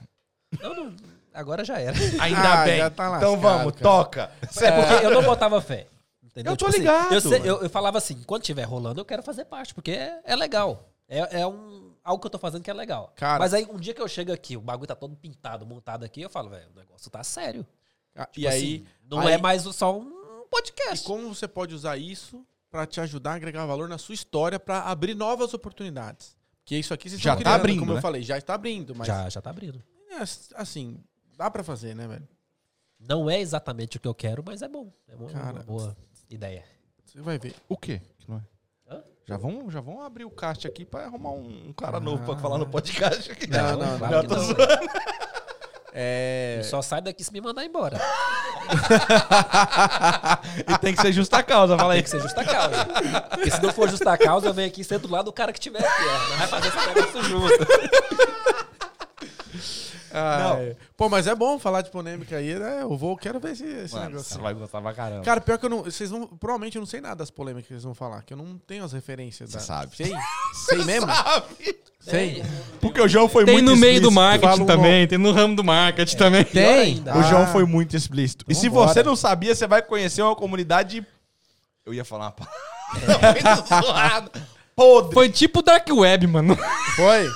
Agora 1.33 1.65
já 1.65 1.79
era. 1.79 1.97
Ainda 2.23 2.53
Ah, 2.63 2.65
bem. 2.65 2.79
já 2.79 2.91
tá 2.91 3.17
então 3.17 3.39
vamos, 3.39 3.73
cara. 3.73 3.83
toca. 3.83 4.31
É 4.61 4.73
porque 4.73 5.07
eu 5.07 5.11
não 5.11 5.23
botava 5.23 5.61
fé. 5.61 5.87
Entendeu? 6.23 6.53
Eu 6.53 6.57
tô 6.57 6.67
assim, 6.67 6.79
ligado, 6.79 7.13
eu, 7.13 7.21
sei- 7.21 7.39
mano. 7.41 7.45
eu- 7.47 7.63
eu 7.63 7.71
falava 7.71 7.99
assim, 7.99 8.23
quando 8.23 8.43
tiver 8.43 8.63
rolando, 8.63 9.01
eu 9.01 9.05
quero 9.05 9.23
fazer 9.23 9.45
parte, 9.47 9.75
porque 9.75 9.91
é, 9.91 10.21
é 10.25 10.37
legal. 10.37 10.89
É, 11.09 11.41
é 11.41 11.47
um, 11.47 11.93
algo 12.05 12.21
que 12.21 12.27
eu 12.27 12.31
tô 12.31 12.39
fazendo 12.39 12.63
que 12.63 12.71
é 12.71 12.75
legal. 12.75 13.13
Cara. 13.17 13.41
Mas 13.41 13.53
aí, 13.53 13.67
um 13.69 13.77
dia 13.77 13.93
que 13.93 14.01
eu 14.01 14.07
chego 14.07 14.33
aqui, 14.33 14.57
o 14.57 14.61
bagulho 14.61 14.87
tá 14.87 14.95
todo 14.95 15.17
pintado, 15.17 15.67
montado 15.67 16.05
aqui, 16.05 16.23
eu 16.23 16.31
falo, 16.31 16.49
velho, 16.51 16.69
o 16.73 16.79
negócio 16.79 17.11
tá 17.11 17.25
sério. 17.25 17.67
Ah, 18.15 18.27
Tipo 18.27 18.41
e 18.41 18.47
aí, 18.49 18.57
assim, 18.77 18.87
não 19.09 19.21
aí- 19.21 19.33
é 19.35 19.39
mais 19.39 19.63
só 19.63 19.97
um 19.99 20.09
e 20.45 20.49
podcast. 20.49 21.05
como 21.05 21.35
você 21.35 21.49
pode 21.49 21.75
usar 21.75 21.97
isso 21.97 22.45
pra 22.71 22.87
te 22.87 23.01
ajudar 23.01 23.33
a 23.33 23.35
agregar 23.35 23.67
valor 23.67 23.89
na 23.89 23.99
sua 23.99 24.15
história 24.15 24.61
pra 24.61 24.83
abrir 24.83 25.15
novas 25.15 25.53
oportunidades? 25.53 26.37
Que 26.65 26.77
isso 26.77 26.95
aqui 26.95 27.09
vocês 27.11 27.21
Já 27.21 27.33
tá 27.35 27.41
criando, 27.41 27.55
abrindo, 27.57 27.79
como 27.81 27.93
né? 27.93 27.99
eu 27.99 28.03
falei, 28.03 28.23
já 28.23 28.39
está 28.39 28.55
abrindo, 28.55 28.95
mas 28.95 29.09
Já, 29.09 29.29
já 29.29 29.41
tá 29.41 29.51
abrindo. 29.51 29.83
é, 30.13 30.23
assim, 30.55 31.03
dá 31.41 31.51
pra 31.51 31.65
fazer, 31.65 31.97
né, 31.97 32.07
velho? 32.07 32.29
Não 32.99 33.31
é 33.31 33.41
exatamente 33.41 33.97
o 33.97 34.01
que 34.01 34.07
eu 34.07 34.15
quero, 34.15 34.45
mas 34.47 34.61
é 34.61 34.69
bom. 34.69 34.93
É 35.09 35.15
uma, 35.17 35.31
Cara. 35.31 35.53
uma 35.55 35.63
boa 35.63 35.97
ideia. 36.29 36.63
Você 37.03 37.19
vai 37.23 37.39
ver. 37.39 37.55
O 37.67 37.79
quê? 37.79 38.03
Que 38.19 38.31
não 38.31 38.37
é? 38.37 38.43
Hã? 38.95 39.03
Já 39.25 39.39
vão, 39.39 39.71
já 39.71 39.81
vão 39.81 40.03
abrir 40.03 40.27
o 40.27 40.31
cast 40.31 40.67
aqui 40.67 40.85
pra 40.85 41.07
arrumar 41.07 41.31
um, 41.31 41.69
um 41.69 41.73
cara 41.73 41.97
Ah. 41.97 42.01
novo 42.01 42.23
pra 42.27 42.37
falar 42.37 42.59
no 42.59 42.69
podcast 42.69 43.33
aqui. 43.33 43.47
Não, 43.47 43.79
não, 43.79 43.99
que 43.99 44.29
tô 44.29 44.37
não. 44.37 44.43
zoando. 44.45 44.59
É, 45.93 46.61
Só 46.63 46.81
sai 46.83 47.01
daqui 47.01 47.25
se 47.25 47.33
me 47.33 47.41
mandar 47.41 47.65
embora. 47.65 47.99
e 50.69 50.79
tem 50.79 50.95
que 50.95 51.03
ser 51.03 51.13
justa 51.13 51.43
causa, 51.43 51.77
fala 51.77 51.95
aí. 51.95 51.99
Tem 51.99 52.05
que 52.05 52.11
ser 52.11 52.21
justa 52.21 52.45
causa. 52.45 52.87
Porque 53.31 53.51
se 53.51 53.61
não 53.61 53.73
for 53.73 53.89
justa 53.89 54.17
causa, 54.17 54.47
eu 54.47 54.55
venho 54.55 54.69
aqui 54.69 54.83
e 54.83 54.85
sento 54.85 55.09
do 55.09 55.13
lado 55.13 55.25
do 55.25 55.33
cara 55.33 55.53
que 55.53 55.59
tiver 55.59 55.85
aqui, 55.85 56.03
ó. 56.05 56.29
Nós 56.29 56.39
vai 56.39 56.47
fazer 56.47 56.69
esse 56.69 56.87
negócio 56.87 57.23
junto. 57.25 57.67
Ai. 60.13 60.77
Pô, 60.97 61.09
mas 61.09 61.27
é 61.27 61.35
bom 61.35 61.59
falar 61.59 61.83
de 61.83 61.91
polêmica 61.91 62.37
aí, 62.37 62.55
né? 62.59 62.83
Eu 62.83 62.97
vou, 62.97 63.17
quero 63.17 63.39
ver 63.41 63.53
esse, 63.53 63.65
esse 63.65 63.95
Mano, 63.95 64.11
negócio. 64.11 64.35
você 64.35 64.41
vai 64.41 64.55
gostar 64.55 64.81
pra 64.81 64.93
caramba. 64.93 65.23
Cara, 65.25 65.41
pior 65.41 65.59
que 65.59 65.67
eu 65.67 65.71
não. 65.71 65.83
Vocês 65.85 66.11
vão. 66.11 66.27
Provavelmente 66.27 66.77
eu 66.77 66.81
não 66.81 66.87
sei 66.87 67.01
nada 67.01 67.17
das 67.17 67.31
polêmicas 67.31 67.67
que 67.69 67.73
eles 67.75 67.85
vão 67.85 67.95
falar, 67.95 68.23
que 68.23 68.33
eu 68.33 68.37
não 68.37 68.59
tenho 68.67 68.85
as 68.85 68.93
referências. 68.93 69.51
Você 69.51 69.57
da- 69.59 69.63
sabe. 69.63 69.97
Sei. 69.97 70.13
Sei 70.67 70.85
mesmo? 70.85 71.11
Sei. 72.01 72.43
Porque 72.81 73.01
o 73.01 73.07
João 73.07 73.29
foi 73.29 73.45
Tem 73.45 73.55
muito 73.57 73.67
no 73.71 73.77
meio 73.77 74.01
do 74.01 74.11
marketing 74.11 74.65
também, 74.65 75.07
tem 75.07 75.19
no 75.19 75.33
ramo 75.33 75.55
do 75.55 75.63
marketing 75.63 76.17
também. 76.17 76.45
Tem? 76.45 77.03
O 77.15 77.23
João 77.25 77.43
Ah. 77.43 77.47
foi 77.49 77.65
muito 77.67 77.95
explícito. 77.95 78.45
E 78.49 78.53
Então 78.53 78.61
se 78.63 78.69
bora. 78.71 78.93
você 78.93 79.03
não 79.03 79.15
sabia, 79.15 79.55
você 79.55 79.67
vai 79.67 79.83
conhecer 79.83 80.23
uma 80.23 80.35
comunidade. 80.35 81.07
Eu 81.85 81.93
ia 81.93 82.05
falar 82.05 82.27
uma 82.27 82.33
palavra. 82.33 83.65
Zoado. 83.83 84.31
Podre. 84.75 85.13
Foi 85.13 85.29
tipo 85.29 85.61
Dark 85.61 85.87
Web, 85.91 86.27
mano. 86.27 86.57
Foi? 86.97 87.29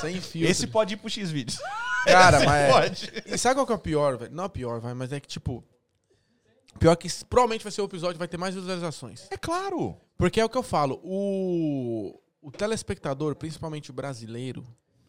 Sem 0.00 0.20
filtro. 0.20 0.50
Esse 0.50 0.66
pode 0.68 0.94
ir 0.94 0.96
pro 0.98 1.10
X-Vídeos. 1.10 1.58
Cara, 2.04 2.40
mas. 2.44 2.48
é- 2.54 2.70
Pode. 2.72 3.12
E 3.26 3.38
sabe 3.38 3.54
qual 3.56 3.66
que 3.66 3.72
é 3.72 3.76
o 3.76 3.78
pior, 3.78 4.16
velho? 4.16 4.32
Não 4.34 4.44
é 4.44 4.46
o 4.46 4.50
pior, 4.50 4.80
vai, 4.80 4.94
mas 4.94 5.12
é 5.12 5.20
que, 5.20 5.28
tipo. 5.28 5.64
Pior 6.78 6.96
que 6.96 7.06
provavelmente 7.26 7.62
vai 7.62 7.70
ser 7.72 7.82
o 7.82 7.84
episódio 7.84 8.14
que 8.14 8.18
vai 8.18 8.28
ter 8.28 8.38
mais 8.38 8.54
visualizações. 8.54 9.26
É 9.30 9.36
claro. 9.36 9.96
Porque 10.16 10.40
é 10.40 10.44
o 10.44 10.48
que 10.48 10.56
eu 10.56 10.62
falo, 10.62 11.00
o, 11.04 12.18
o 12.40 12.50
telespectador, 12.50 13.36
principalmente 13.36 13.90
o 13.90 13.92
brasileiro, 13.92 14.64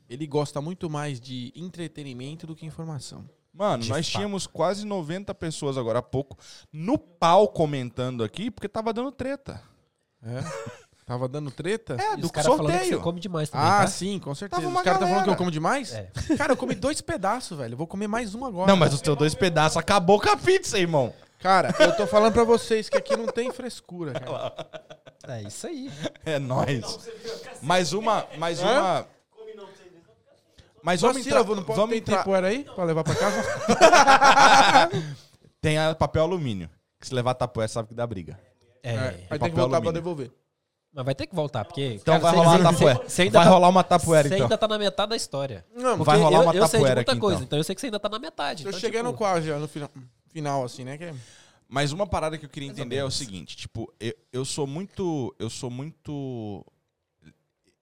ele 0.10 0.28
gosta 0.28 0.60
muito 0.60 0.90
mais 0.90 1.22
de 1.22 1.54
entretenimento 1.56 2.46
do 2.46 2.54
que 2.56 2.66
informação. 2.66 3.28
Mano, 3.54 3.84
De 3.84 3.90
nós 3.90 4.06
fato. 4.08 4.16
tínhamos 4.18 4.46
quase 4.48 4.86
90 4.86 5.34
pessoas 5.36 5.78
agora 5.78 6.00
há 6.00 6.04
pouco 6.04 6.38
no 6.72 6.98
pau 6.98 7.48
comentando 7.48 8.24
aqui, 8.24 8.52
porque 8.52 8.68
tava 8.68 8.92
dando 8.92 9.12
treta. 9.12 9.62
É? 10.22 10.40
Tava 11.14 11.28
dando 11.28 11.52
treta? 11.52 11.96
É, 12.00 12.14
E 12.14 12.18
do 12.18 12.26
os 12.26 12.32
caras 12.32 12.48
falando 12.48 12.66
que 12.66 12.72
sorteio. 12.80 12.98
você 12.98 13.04
come 13.04 13.20
demais 13.20 13.48
também, 13.50 13.68
Ah, 13.68 13.82
tá? 13.82 13.88
sim, 13.88 14.18
com 14.20 14.34
certeza. 14.34 14.62
Tava 14.64 14.74
Os 14.76 14.82
caras 14.82 14.94
estão 15.00 15.08
falando 15.10 15.24
que 15.26 15.30
eu 15.30 15.36
como 15.36 15.52
demais? 15.52 15.94
É. 15.94 16.10
Cara, 16.36 16.54
eu 16.54 16.58
comi 16.58 16.74
dois 16.74 17.02
pedaços, 17.02 17.56
velho. 17.56 17.74
Eu 17.74 17.78
vou 17.78 17.86
comer 17.86 18.08
mais 18.08 18.34
um 18.34 18.44
agora. 18.44 18.66
Não, 18.68 18.76
mas 18.76 18.94
os 18.96 19.02
teus 19.02 19.16
dois 19.16 19.36
pedaços 19.36 19.78
acabou 19.78 20.20
com 20.20 20.30
a 20.30 20.36
pizza, 20.38 20.80
irmão. 20.80 21.14
Cara, 21.40 21.72
eu 21.80 21.96
tô 21.96 22.08
falando 22.08 22.34
pra 22.34 22.44
vocês 22.44 22.90
que 22.90 22.98
aqui 22.98 23.16
não 23.16 23.28
tem 23.28 23.52
frescura, 23.52 24.14
cara. 24.20 24.54
É 25.28 25.44
isso 25.44 25.68
aí. 25.68 25.92
É 26.26 26.40
nóis. 26.40 27.08
Mais 27.62 27.94
uma, 27.94 28.26
mais 28.40 28.60
Hã? 28.60 28.72
uma. 28.72 29.08
Mas 30.82 31.00
vamos 31.00 31.18
Vacila, 31.18 31.40
entrar, 31.42 31.56
não 31.56 31.64
pode 31.64 31.80
vamos 31.80 31.96
entrar. 31.96 32.28
aí 32.44 32.64
pra 32.76 32.84
levar 32.84 33.04
pra 33.04 33.16
casa? 33.16 33.42
Tem 35.62 35.78
a 35.78 35.96
papel 35.96 36.24
alumínio. 36.24 36.70
Que 37.00 37.08
se 37.08 37.14
levar 37.14 37.34
tapoé, 37.36 37.68
sabe 37.68 37.88
que 37.90 37.94
dá 37.94 38.06
briga. 38.08 38.38
É. 38.82 38.94
É, 38.96 39.28
aí 39.30 39.40
tem 39.40 39.50
que 39.50 39.56
voltar 39.56 39.80
pra 39.80 39.90
alumínio. 39.90 39.94
devolver. 39.94 40.32
Mas 40.94 41.06
vai 41.06 41.16
ter 41.16 41.26
que 41.26 41.34
voltar, 41.36 41.66
porque. 41.66 41.98
Então 42.00 42.20
vai 42.20 42.36
rolar 42.36 42.58
uma 42.60 42.72
tapoé. 42.72 42.94
Você 42.94 43.22
ainda, 43.24 43.40
Vai 43.40 43.46
tá, 43.46 43.52
rolar 43.52 43.70
uma 43.70 43.84
tapoeira, 43.84 44.30
você 44.30 44.36
então. 44.36 44.46
ainda 44.46 44.58
tá 44.58 44.68
na 44.68 44.78
metade 44.78 45.10
da 45.10 45.16
história. 45.16 45.66
Não, 45.76 46.04
Vai 46.04 46.20
rolar 46.20 46.38
eu, 46.38 46.44
uma 46.44 46.56
eu 46.56 46.68
sei 46.68 46.80
de 46.80 46.86
muita 46.86 47.12
aqui, 47.12 47.20
coisa, 47.20 47.36
então. 47.38 47.46
então. 47.46 47.58
eu 47.58 47.64
sei 47.64 47.74
que 47.74 47.82
você 47.82 47.88
ainda 47.88 48.00
tá 48.00 48.10
na 48.10 48.20
metade. 48.20 48.64
eu 48.64 48.70
então, 48.70 48.80
cheguei 48.80 49.00
tipo, 49.00 49.12
no 49.12 49.18
quase 49.18 49.48
já, 49.48 49.58
no 49.58 49.68
final, 49.68 49.90
final 50.30 50.64
assim, 50.64 50.84
né? 50.84 50.98
Que 50.98 51.12
Mas 51.68 51.92
uma 51.92 52.06
parada 52.06 52.38
que 52.38 52.46
eu 52.46 52.50
queria 52.50 52.70
entender 52.70 52.98
é 52.98 53.04
o 53.04 53.10
seguinte, 53.10 53.58
tipo, 53.58 53.92
eu, 54.00 54.14
eu 54.32 54.46
sou 54.46 54.68
muito, 54.68 55.36
eu 55.40 55.50
sou 55.50 55.72
muito 55.72 56.64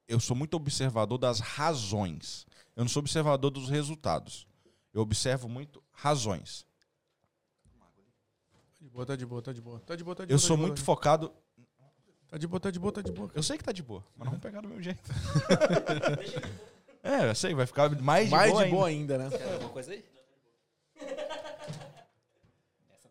eu 0.07 0.19
sou 0.19 0.35
muito 0.35 0.55
observador 0.55 1.17
das 1.17 1.39
razões. 1.39 2.45
Eu 2.75 2.83
não 2.83 2.89
sou 2.89 3.01
observador 3.01 3.49
dos 3.49 3.69
resultados. 3.69 4.45
Eu 4.93 5.01
observo 5.01 5.47
muito 5.47 5.81
razões. 5.91 6.65
De 8.79 8.89
boa, 8.89 9.05
tá 9.05 9.15
de 9.15 9.25
boa, 9.25 9.41
tá 9.41 9.53
de 9.53 9.61
boa. 9.61 9.79
Tá 9.79 9.95
de 9.95 10.03
boa, 10.03 10.15
tá 10.15 10.25
de 10.25 10.31
Eu 10.33 10.37
boa. 10.37 10.47
sou 10.47 10.57
tá 10.57 10.61
de 10.61 10.67
muito 10.67 10.77
boa, 10.77 10.85
focado. 10.85 11.31
Tá 12.31 12.37
de 12.37 12.47
boa, 12.47 12.59
tá 12.61 12.71
de 12.71 12.79
boa, 12.79 12.93
tá 12.93 13.01
de 13.01 13.11
boa. 13.11 13.29
Eu 13.35 13.43
sei 13.43 13.57
que 13.57 13.63
tá 13.65 13.73
de 13.73 13.83
boa, 13.83 14.01
mas 14.15 14.25
não 14.25 14.31
vamos 14.31 14.41
pegar 14.41 14.61
do 14.61 14.69
meu 14.69 14.81
jeito. 14.81 15.01
é, 17.03 17.29
eu 17.29 17.35
sei, 17.35 17.53
vai 17.53 17.65
ficar 17.65 17.89
mais 18.01 18.27
de 18.27 18.31
Mais 18.31 18.49
boa. 18.49 18.63
de 18.63 18.71
boa 18.71 18.87
ainda. 18.87 19.17
ainda, 19.17 19.29
né? 19.29 19.37
Quer 19.37 19.53
alguma 19.55 19.69
coisa 19.69 19.91
aí? 19.91 20.05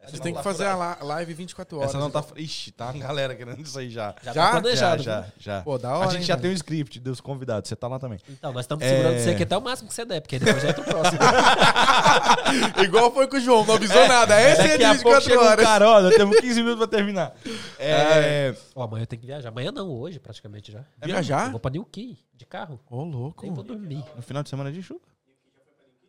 Vocês 0.07 0.20
têm 0.20 0.35
que 0.35 0.43
fazer 0.43 0.67
a 0.67 0.97
live 1.03 1.35
24 1.35 1.77
horas. 1.79 1.91
Essa 1.91 1.99
não 1.99 2.11
tá. 2.11 2.25
Ixi, 2.35 2.73
tá 2.73 2.87
uma 2.91 2.99
galera 2.99 3.35
querendo 3.35 3.61
isso 3.61 3.79
aí 3.79 3.91
já. 3.91 4.15
Já, 4.23 4.33
Já? 4.33 4.45
tá 4.47 4.61
planejado. 4.61 5.03
já, 5.03 5.20
viu? 5.20 5.31
já, 5.37 5.57
já. 5.59 5.62
Pô, 5.62 5.79
da 5.79 5.95
hora, 5.97 6.09
A 6.09 6.11
gente 6.12 6.20
hein, 6.23 6.27
já 6.27 6.35
velho? 6.35 6.43
tem 6.43 6.51
um 6.51 6.55
script 6.55 6.99
dos 7.01 7.20
convidados, 7.20 7.69
você 7.69 7.77
tá 7.77 7.87
lá 7.87 7.99
também. 7.99 8.19
Então, 8.29 8.53
nós 8.53 8.65
estamos 8.65 8.85
É. 8.85 8.89
segurando 8.89 9.19
você 9.19 9.31
aqui 9.31 9.43
até 9.45 9.57
o 9.57 9.61
máximo 9.61 9.89
que 9.89 9.95
você 9.95 10.05
der, 10.05 10.20
porque 10.20 10.39
depois 10.39 10.62
já 10.62 10.69
é 10.69 10.73
o 10.73 10.83
próximo. 10.85 11.19
Igual 12.83 13.12
foi 13.12 13.29
com 13.29 13.37
o 13.37 13.41
João, 13.41 13.65
não 13.67 13.75
avisou 13.75 14.09
nada. 14.09 14.41
Esse 14.41 14.61
é 14.62 14.65
Daqui 14.65 14.79
de 14.79 14.85
a 14.85 14.95
pouco 14.95 15.20
24 15.20 15.25
chega 15.25 15.41
um 15.41 15.47
horas. 15.47 15.65
cara, 15.65 15.89
ó, 15.89 16.01
nós 16.01 16.15
temos 16.17 16.41
15 16.41 16.62
minutos 16.62 16.79
pra 16.79 16.99
terminar. 16.99 17.35
É, 17.79 18.55
Ó, 18.75 18.83
amanhã 18.83 19.03
eu 19.03 19.07
tenho 19.07 19.20
que 19.20 19.27
viajar. 19.27 19.49
Amanhã 19.49 19.73
não, 19.73 19.89
hoje 19.91 20.19
praticamente 20.19 20.70
já. 20.73 20.81
Eu 21.01 21.07
Viajar? 21.09 21.51
vou 21.51 21.59
pra 21.61 21.70
New 21.70 21.85
Key, 21.85 22.19
de 22.35 22.45
carro. 22.45 22.79
Ô, 22.91 23.03
louco. 23.05 23.43
Nem 23.45 23.53
vou 23.55 23.65
dormir. 23.65 24.05
no 24.17 24.23
final 24.23 24.43
de 24.43 24.49
semana 24.51 24.70
de 24.70 24.83
chuva. 24.83 25.01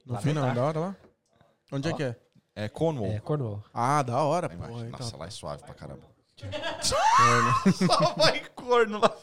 No 0.06 0.18
final, 0.20 0.48
no 0.50 0.56
da 0.56 0.64
hora 0.64 0.80
lá? 0.80 0.96
Onde 1.72 1.90
é 1.90 1.94
que 1.94 2.04
é? 2.04 2.16
É 2.56 2.68
Cornwall. 2.68 3.12
É, 3.12 3.20
Cornwall. 3.20 3.64
Ah, 3.74 4.04
da 4.04 4.22
hora, 4.24 4.50
pô. 4.50 4.56
então. 4.56 5.00
Nossa, 5.00 5.18
lá 5.18 5.28
é 5.28 5.30
suave 5.30 5.64
pra 5.64 5.74
caramba. 5.74 6.12
Só 6.82 8.14
vai 8.16 8.44
corno 8.50 9.00
lá. 9.00 9.16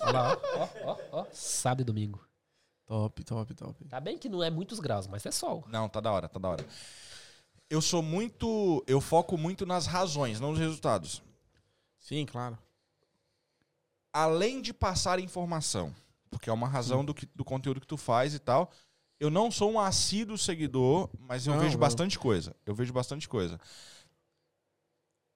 Olha 0.00 0.12
lá, 0.12 0.38
ó, 0.54 0.58
ó, 0.58 0.68
ó, 0.84 0.96
ó. 1.20 1.26
Sábado 1.32 1.82
e 1.82 1.84
domingo. 1.84 2.24
Top, 2.86 3.24
top, 3.24 3.54
top. 3.54 3.84
Tá 3.84 4.00
bem 4.00 4.18
que 4.18 4.28
não 4.28 4.42
é 4.42 4.50
muitos 4.50 4.80
graus, 4.80 5.06
mas 5.06 5.24
é 5.26 5.30
sol. 5.30 5.64
Não, 5.68 5.88
tá 5.88 6.00
da 6.00 6.12
hora, 6.12 6.28
tá 6.28 6.38
da 6.38 6.48
hora. 6.48 6.66
Eu 7.68 7.80
sou 7.80 8.02
muito. 8.02 8.82
Eu 8.86 9.00
foco 9.00 9.36
muito 9.36 9.64
nas 9.64 9.86
razões, 9.86 10.40
não 10.40 10.50
nos 10.50 10.58
resultados. 10.58 11.22
Sim, 11.98 12.26
claro. 12.26 12.58
Além 14.12 14.60
de 14.60 14.72
passar 14.72 15.20
informação, 15.20 15.94
porque 16.30 16.50
é 16.50 16.52
uma 16.52 16.66
razão 16.66 17.04
do, 17.04 17.14
que, 17.14 17.26
do 17.34 17.44
conteúdo 17.44 17.80
que 17.80 17.86
tu 17.86 17.96
faz 17.96 18.34
e 18.34 18.38
tal. 18.40 18.70
Eu 19.20 19.28
não 19.30 19.50
sou 19.50 19.70
um 19.70 19.78
assíduo 19.78 20.38
seguidor, 20.38 21.10
mas 21.18 21.46
eu 21.46 21.52
Não, 21.52 21.60
vejo 21.60 21.74
não. 21.74 21.80
bastante 21.80 22.18
coisa. 22.18 22.56
Eu 22.64 22.74
vejo 22.74 22.90
bastante 22.90 23.28
coisa. 23.28 23.60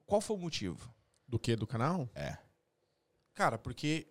Qual 0.06 0.22
foi 0.22 0.36
o 0.36 0.40
motivo? 0.40 0.90
Do 1.28 1.38
que? 1.38 1.54
Do 1.54 1.66
canal? 1.66 2.08
É. 2.14 2.38
Cara, 3.34 3.58
porque. 3.58 4.06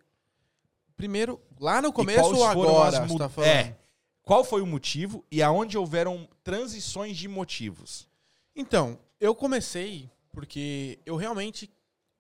Primeiro, 0.95 1.42
lá 1.60 1.82
no 1.82 1.92
começo 1.92 2.35
ou 2.35 2.45
agora? 2.45 3.03
as 3.03 3.14
tá 3.16 3.27
falando? 3.27 3.50
É. 3.50 3.76
Qual 4.22 4.43
foi 4.43 4.61
o 4.61 4.66
motivo 4.66 5.26
e 5.32 5.42
aonde 5.42 5.76
houveram 5.76 6.30
transições 6.43 7.18
de 7.18 7.27
motivos? 7.27 8.08
Então, 8.56 9.00
eu 9.19 9.34
comecei 9.34 10.10
porque 10.32 11.00
eu 11.06 11.16
realmente 11.16 11.69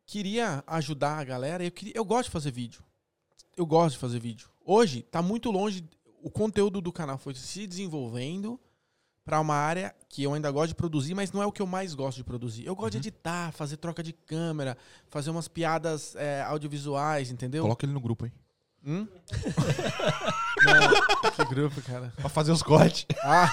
queria 0.05 0.63
ajudar 0.65 1.19
a 1.19 1.23
galera. 1.23 1.63
Eu, 1.63 1.71
queria, 1.71 1.93
eu 1.95 2.03
gosto 2.03 2.25
de 2.25 2.31
fazer 2.31 2.51
vídeo. 2.51 2.83
Eu 3.55 3.65
gosto 3.65 3.93
de 3.93 3.99
fazer 3.99 4.19
vídeo. 4.19 4.49
Hoje, 4.65 5.03
tá 5.03 5.21
muito 5.21 5.51
longe. 5.51 5.83
O 6.23 6.29
conteúdo 6.31 6.79
do 6.79 6.91
canal 6.91 7.17
foi 7.17 7.35
se 7.35 7.67
desenvolvendo 7.67 8.59
para 9.25 9.39
uma 9.39 9.55
área 9.55 9.93
que 10.09 10.23
eu 10.23 10.33
ainda 10.33 10.49
gosto 10.51 10.69
de 10.69 10.75
produzir, 10.75 11.13
mas 11.13 11.31
não 11.31 11.41
é 11.41 11.45
o 11.45 11.51
que 11.51 11.61
eu 11.61 11.67
mais 11.67 11.93
gosto 11.93 12.17
de 12.17 12.23
produzir. 12.23 12.65
Eu 12.65 12.75
gosto 12.75 12.91
de 12.91 12.97
editar, 12.97 13.51
fazer 13.51 13.77
troca 13.77 14.01
de 14.01 14.13
câmera, 14.13 14.77
fazer 15.09 15.29
umas 15.29 15.47
piadas 15.47 16.15
é, 16.15 16.41
audiovisuais, 16.43 17.29
entendeu? 17.31 17.63
Coloca 17.63 17.85
ele 17.85 17.93
no 17.93 17.99
grupo 17.99 18.25
aí. 18.25 18.31
Hum? 18.85 19.07
Não, 20.65 21.31
que 21.31 21.45
grupo, 21.45 21.81
cara. 21.81 22.13
Pra 22.17 22.29
fazer 22.29 22.51
os 22.51 22.63
cortes. 22.63 23.05
Ah, 23.23 23.49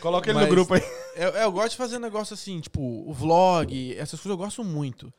Coloca 0.00 0.28
ele 0.30 0.38
Mas- 0.38 0.48
no 0.48 0.54
grupo 0.54 0.74
aí. 0.74 0.82
eu, 1.16 1.28
eu 1.30 1.52
gosto 1.52 1.70
de 1.72 1.76
fazer 1.76 1.98
negócio 1.98 2.34
assim, 2.34 2.60
tipo, 2.60 2.80
o 2.80 3.12
vlog, 3.12 3.94
essas 3.96 4.18
coisas 4.20 4.30
eu 4.30 4.36
gosto 4.36 4.64
muito. 4.64 5.12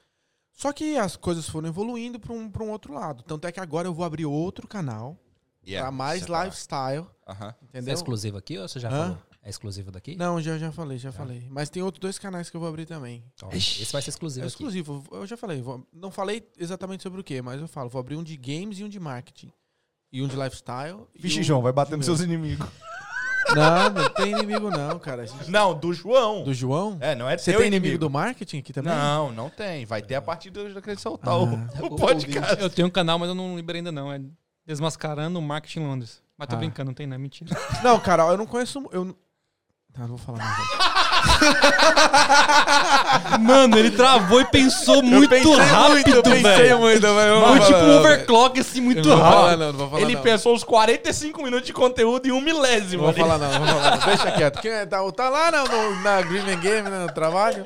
Só 0.53 0.71
que 0.71 0.97
as 0.97 1.15
coisas 1.15 1.47
foram 1.49 1.67
evoluindo 1.67 2.19
pra 2.19 2.33
um, 2.33 2.49
pra 2.49 2.63
um 2.63 2.71
outro 2.71 2.93
lado. 2.93 3.23
Tanto 3.23 3.47
é 3.47 3.51
que 3.51 3.59
agora 3.59 3.87
eu 3.87 3.93
vou 3.93 4.05
abrir 4.05 4.25
outro 4.25 4.67
canal 4.67 5.17
pra 5.65 5.91
mais 5.91 6.21
separar. 6.21 6.45
lifestyle, 6.45 7.05
Aham. 7.27 7.37
Você 7.37 7.45
é 7.45 7.65
entendeu? 7.79 7.93
exclusivo 7.93 8.37
aqui 8.37 8.57
ou 8.57 8.67
você 8.67 8.79
já 8.79 8.89
Hã? 8.89 8.91
falou? 9.03 9.17
É 9.45 9.49
exclusivo 9.49 9.91
daqui? 9.91 10.15
Não, 10.15 10.39
já, 10.41 10.57
já 10.57 10.71
falei, 10.71 10.97
já 10.97 11.11
falei. 11.11 11.45
Mas 11.49 11.69
tem 11.69 11.83
outros 11.83 11.99
dois 11.99 12.17
canais 12.17 12.49
que 12.49 12.55
eu 12.55 12.61
vou 12.61 12.69
abrir 12.69 12.85
também. 12.85 13.23
Ó, 13.41 13.49
esse 13.51 13.91
vai 13.91 14.01
ser 14.01 14.09
exclusivo 14.11 14.45
É 14.45 14.47
aqui. 14.47 14.53
exclusivo, 14.53 15.03
eu 15.11 15.25
já 15.27 15.35
falei. 15.35 15.61
vou- 15.61 15.85
não 15.91 16.09
falei 16.11 16.47
exatamente 16.57 17.03
sobre 17.03 17.19
o 17.19 17.23
que, 17.23 17.41
mas 17.41 17.59
eu 17.59 17.67
falo. 17.67 17.89
Vou 17.89 17.99
abrir 17.99 18.15
um 18.15 18.23
de 18.23 18.37
games 18.37 18.79
e 18.79 18.83
um 18.85 18.89
de 18.89 18.99
marketing. 19.01 19.51
E 20.13 20.21
um 20.21 20.27
de 20.27 20.35
lifestyle. 20.37 21.07
e 21.13 21.19
Vixe, 21.21 21.39
um 21.41 21.43
João, 21.43 21.61
vai 21.61 21.73
bater 21.73 21.97
nos 21.97 22.05
seus 22.05 22.21
inimigos. 22.21 22.65
Não, 23.53 23.89
não 23.89 24.09
tem 24.09 24.31
inimigo 24.31 24.71
não, 24.71 24.97
cara. 24.97 25.27
Gente- 25.27 25.51
Não, 25.51 25.77
do 25.77 25.91
João. 25.93 26.45
Do 26.45 26.53
João? 26.53 26.97
É, 27.01 27.13
não 27.13 27.29
é 27.29 27.37
Você 27.37 27.51
tem 27.53 27.67
inimigo 27.67 27.97
do 27.97 28.09
marketing 28.09 28.59
aqui 28.59 28.71
também? 28.71 28.93
Não, 28.93 29.33
não 29.33 29.49
tem. 29.49 29.85
Vai 29.85 30.01
ter 30.01 30.15
a 30.15 30.21
partir 30.21 30.49
de 30.49 30.59
hoje 30.59 30.81
que 30.81 30.89
ele 30.89 30.97
soltar 30.99 31.33
Ah. 31.33 31.37
o, 31.39 31.85
o 31.87 31.95
podcast. 31.97 32.59
Eu 32.61 32.69
tenho 32.69 32.87
um 32.87 32.91
canal, 32.91 33.19
mas 33.19 33.27
eu 33.27 33.35
não 33.35 33.55
liberei 33.57 33.79
ainda 33.79 33.91
não. 33.91 34.11
É 34.11 34.19
Desmascarando 34.65 35.39
o 35.39 35.41
Marketing 35.41 35.79
em 35.81 35.87
Londres. 35.87 36.21
Mas 36.37 36.47
tô 36.47 36.55
Ah. 36.55 36.59
brincando, 36.59 36.87
não 36.89 36.93
tem, 36.95 37.05
não 37.07 37.15
é 37.15 37.19
mentira. 37.19 37.55
Não, 37.83 37.99
cara, 37.99 38.23
eu 38.23 38.37
não 38.37 38.45
conheço. 38.45 38.83
Eu... 38.91 39.05
não- 39.05 39.15
Tá, 39.93 40.01
não 40.01 40.07
vou 40.07 40.17
falar 40.17 40.39
mais. 40.39 40.57
não. 40.57 40.65
Mano, 43.39 43.77
ele 43.77 43.91
travou 43.91 44.41
e 44.41 44.45
pensou 44.45 45.03
muito 45.03 45.29
rápido, 45.53 46.23
velho. 46.23 46.79
muito, 46.79 47.01
velho. 47.01 47.45
Foi 47.47 47.59
tipo 47.59 47.77
um 47.77 47.99
overclock 47.99 48.59
assim, 48.59 48.81
muito 48.81 49.07
Não 49.07 49.17
vou 49.17 49.23
falar, 49.25 49.41
rápido. 49.45 49.59
não, 49.59 49.71
não 49.71 49.77
vou 49.79 49.89
falar. 49.89 50.01
Ele 50.01 50.15
não. 50.15 50.21
pensou 50.23 50.55
uns 50.55 50.63
45 50.63 51.43
minutos 51.43 51.67
de 51.67 51.73
conteúdo 51.73 52.27
em 52.27 52.31
um 52.31 52.35
Não 52.37 52.41
milésimo. 52.41 53.03
vou 53.03 53.11
ali. 53.11 53.19
falar, 53.19 53.37
não, 53.37 53.51
não 53.51 53.59
vou 53.59 53.67
falar. 53.67 53.97
não. 53.99 54.05
Deixa 54.07 54.31
quieto. 54.31 54.61
Quem 54.61 54.71
é- 54.71 54.85
tá, 54.87 55.11
tá 55.11 55.29
lá 55.29 55.51
no, 55.51 55.63
no- 55.67 56.01
na 56.01 56.21
Green 56.23 56.41
Man 56.41 56.59
Game, 56.59 56.89
né, 56.89 57.05
no 57.05 57.13
trabalho. 57.13 57.63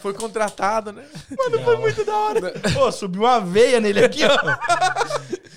Foi 0.00 0.14
contratado, 0.14 0.92
né? 0.92 1.06
Mano, 1.36 1.62
foi 1.64 1.76
muito 1.78 2.04
da 2.04 2.16
hora. 2.16 2.52
Pô, 2.74 2.90
subiu 2.92 3.22
uma 3.22 3.40
veia 3.40 3.80
nele 3.80 4.04
aqui, 4.04 4.20
ó. 4.24 4.36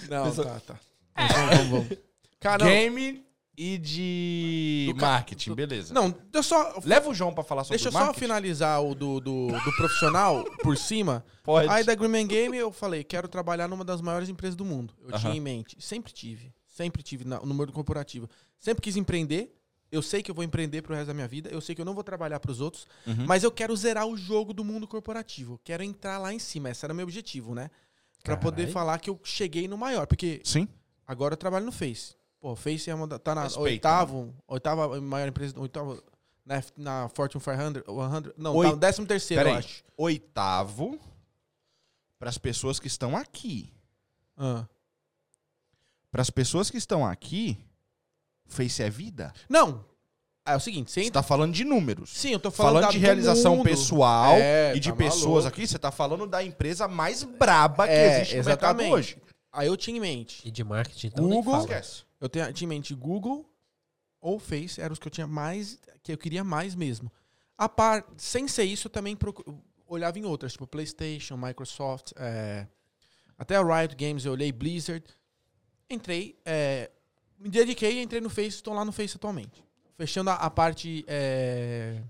Não, 0.09 0.31
tá, 0.33 0.59
tá. 0.65 0.79
Vamos, 1.15 1.33
vamos, 1.57 1.69
vamos. 1.69 1.97
Cara, 2.39 2.63
não, 2.65 2.71
Game 2.71 3.23
e 3.57 3.77
de 3.77 4.93
marketing, 4.97 5.49
do- 5.51 5.55
beleza. 5.55 5.93
Não, 5.93 6.13
eu 6.33 6.41
só. 6.41 6.79
Leva 6.83 7.09
o 7.09 7.13
João 7.13 7.33
pra 7.33 7.43
falar 7.43 7.63
sobre 7.63 7.77
Deixa 7.77 7.89
eu 7.89 7.91
só 7.91 7.99
marketing. 7.99 8.19
finalizar 8.19 8.81
o 8.83 8.95
do, 8.95 9.19
do, 9.19 9.47
do 9.47 9.71
profissional 9.77 10.43
por 10.63 10.75
cima. 10.77 11.23
Pode. 11.43 11.69
Aí 11.69 11.83
da 11.83 11.93
Green 11.93 12.07
Man 12.09 12.25
Game 12.27 12.57
eu 12.57 12.71
falei, 12.71 13.03
quero 13.03 13.27
trabalhar 13.27 13.67
numa 13.67 13.83
das 13.85 14.01
maiores 14.01 14.29
empresas 14.29 14.55
do 14.55 14.65
mundo. 14.65 14.93
Eu 15.03 15.09
Aham. 15.09 15.19
tinha 15.19 15.35
em 15.35 15.39
mente, 15.39 15.77
sempre 15.79 16.11
tive, 16.11 16.51
sempre 16.67 17.03
tive 17.03 17.25
na- 17.25 17.39
no 17.41 17.53
mundo 17.53 17.71
corporativo. 17.71 18.27
Sempre 18.59 18.81
quis 18.81 18.95
empreender. 18.95 19.53
Eu 19.91 20.01
sei 20.01 20.23
que 20.23 20.31
eu 20.31 20.35
vou 20.35 20.43
empreender 20.43 20.81
pro 20.81 20.95
resto 20.95 21.07
da 21.07 21.13
minha 21.13 21.27
vida. 21.27 21.49
Eu 21.49 21.59
sei 21.59 21.75
que 21.75 21.81
eu 21.81 21.85
não 21.85 21.93
vou 21.93 22.03
trabalhar 22.03 22.39
pros 22.39 22.61
outros. 22.61 22.87
Uhum. 23.05 23.25
Mas 23.27 23.43
eu 23.43 23.51
quero 23.51 23.75
zerar 23.75 24.05
o 24.07 24.15
jogo 24.15 24.53
do 24.53 24.63
mundo 24.63 24.87
corporativo. 24.87 25.59
Quero 25.63 25.83
entrar 25.83 26.17
lá 26.17 26.33
em 26.33 26.39
cima. 26.39 26.69
Esse 26.69 26.85
era 26.85 26.93
o 26.93 26.95
meu 26.95 27.03
objetivo, 27.05 27.53
né? 27.53 27.69
Pra 28.23 28.37
poder 28.37 28.67
falar 28.67 28.99
que 28.99 29.09
eu 29.09 29.19
cheguei 29.23 29.67
no 29.67 29.77
maior. 29.77 30.07
Porque 30.07 30.41
Sim. 30.45 30.67
agora 31.05 31.33
eu 31.33 31.37
trabalho 31.37 31.65
no 31.65 31.71
Face. 31.71 32.15
Pô, 32.39 32.55
Face 32.55 32.89
é 32.89 32.95
uma, 32.95 33.07
tá 33.19 33.35
na 33.35 33.43
Respeita, 33.43 33.61
oitavo, 33.69 34.33
oitava 34.47 34.99
maior 35.01 35.27
empresa, 35.27 35.59
oitava, 35.59 36.01
na, 36.43 36.63
na 36.75 37.09
Fortune 37.09 37.43
500, 37.43 37.83
100, 37.85 38.33
não, 38.35 38.55
Oi- 38.55 38.65
tá 38.65 38.71
no 38.71 38.79
décimo 38.79 39.05
terceiro, 39.05 39.47
eu 39.47 39.53
acho. 39.55 39.83
Oitavo 39.95 40.99
para 42.17 42.29
as 42.29 42.37
pessoas 42.39 42.79
que 42.79 42.87
estão 42.87 43.15
aqui. 43.15 43.71
Ah. 44.37 44.65
Para 46.11 46.21
as 46.21 46.29
pessoas 46.29 46.69
que 46.71 46.77
estão 46.77 47.05
aqui, 47.05 47.57
Face 48.51 48.83
é 48.83 48.89
vida? 48.89 49.33
Não, 49.49 49.83
é 50.45 50.55
o 50.55 50.59
seguinte, 50.59 50.91
você 50.91 51.01
Você 51.01 51.07
entra... 51.07 51.21
tá 51.21 51.27
falando 51.27 51.53
de 51.53 51.63
números. 51.63 52.09
Sim, 52.11 52.31
eu 52.31 52.39
tô 52.39 52.51
falando, 52.51 52.73
Falando 52.73 52.85
da- 52.85 52.91
de 52.91 52.97
realização 52.99 53.55
mundo. 53.57 53.65
pessoal 53.65 54.33
É, 54.37 54.75
e 54.75 54.79
de 54.79 54.89
tá 54.91 54.95
pessoas 54.95 55.43
maluco. 55.43 55.47
aqui, 55.47 55.67
você 55.67 55.79
tá 55.79 55.91
falando 55.91 56.27
da 56.27 56.43
empresa 56.43 56.87
mais 56.87 57.23
braba 57.23 57.87
que 57.87 57.93
É, 57.93 58.15
existe 58.17 58.33
no 58.35 58.39
exatamente. 58.41 58.77
mercado 58.83 58.93
hoje. 58.95 59.17
Aí 59.53 59.67
eu 59.67 59.75
tinha 59.77 59.97
em 59.97 59.99
mente, 59.99 60.47
E 60.47 60.51
de 60.51 60.63
marketing, 60.63 61.07
então 61.07 61.25
nem 61.27 61.33
Google. 61.41 61.53
fala. 61.53 61.63
Esquece. 61.65 62.03
eu 62.19 62.29
tinha, 62.29 62.53
tinha 62.53 62.65
em 62.65 62.69
mente 62.69 62.93
Google 62.95 63.45
ou 64.21 64.39
Face, 64.39 64.79
eram 64.79 64.93
os 64.93 64.99
que 64.99 65.07
eu 65.07 65.11
tinha 65.11 65.27
mais, 65.27 65.79
que 66.03 66.11
eu 66.13 66.17
queria 66.17 66.43
mais 66.43 66.73
mesmo. 66.75 67.11
A 67.57 67.67
par, 67.67 68.03
sem 68.17 68.47
ser 68.47 68.63
isso, 68.63 68.87
eu 68.87 68.91
também 68.91 69.15
procu- 69.15 69.43
olhava 69.87 70.17
em 70.17 70.23
outras, 70.25 70.53
tipo 70.53 70.65
PlayStation, 70.65 71.35
Microsoft, 71.37 72.11
é, 72.15 72.65
até 73.37 73.55
a 73.57 73.61
Riot 73.63 73.95
Games, 73.95 74.23
eu 74.25 74.31
olhei 74.31 74.51
Blizzard. 74.51 75.03
Entrei, 75.89 76.39
é, 76.45 76.89
me 77.41 77.49
dediquei, 77.49 78.01
entrei 78.01 78.21
no 78.21 78.29
Face, 78.29 78.49
estou 78.49 78.73
lá 78.73 78.85
no 78.85 78.91
Face 78.91 79.15
atualmente. 79.15 79.63
Fechando 79.97 80.29
a, 80.29 80.35
a 80.35 80.49
parte 80.49 81.03
é, 81.07 82.01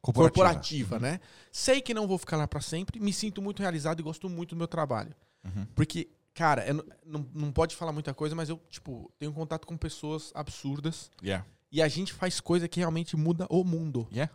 corporativa, 0.00 0.98
né? 0.98 1.20
Sei 1.50 1.80
que 1.80 1.94
não 1.94 2.06
vou 2.06 2.18
ficar 2.18 2.36
lá 2.36 2.48
pra 2.48 2.60
sempre, 2.60 3.00
me 3.00 3.12
sinto 3.12 3.40
muito 3.40 3.60
realizado 3.60 4.00
e 4.00 4.02
gosto 4.02 4.28
muito 4.28 4.50
do 4.54 4.58
meu 4.58 4.66
trabalho. 4.66 5.14
Uhum. 5.44 5.66
Porque, 5.74 6.08
cara, 6.34 6.66
eu 6.66 6.74
não, 6.74 6.84
não, 7.06 7.30
não 7.34 7.52
pode 7.52 7.76
falar 7.76 7.92
muita 7.92 8.12
coisa, 8.12 8.34
mas 8.34 8.48
eu, 8.48 8.60
tipo, 8.70 9.10
tenho 9.18 9.32
contato 9.32 9.66
com 9.66 9.76
pessoas 9.76 10.32
absurdas 10.34 11.10
Yeah. 11.22 11.46
e 11.70 11.80
a 11.82 11.88
gente 11.88 12.12
faz 12.12 12.40
coisa 12.40 12.66
que 12.68 12.80
realmente 12.80 13.16
muda 13.16 13.46
o 13.50 13.62
mundo. 13.64 14.08
Yeah. 14.10 14.32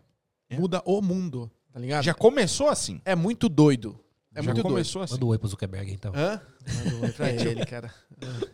Yeah. 0.49 0.61
Muda 0.61 0.81
o 0.85 1.01
mundo, 1.01 1.51
tá 1.71 1.79
ligado? 1.79 2.03
Já 2.03 2.13
começou 2.13 2.69
assim. 2.69 3.01
É 3.05 3.15
muito 3.15 3.47
doido. 3.49 3.99
É 4.39 4.41
Já 4.41 4.53
muito 4.53 4.63
começou 4.63 5.01
assim. 5.01 5.15
Manda 5.15 5.25
um 5.25 5.27
oi 5.27 5.37
pro 5.37 5.49
Zuckerberg, 5.49 5.91
então. 5.91 6.13
Hã? 6.15 6.41
Manda 6.65 6.95
um 6.95 7.01
oi 7.01 7.11
pra 7.11 7.29
ele, 7.29 7.65
cara. 7.65 7.93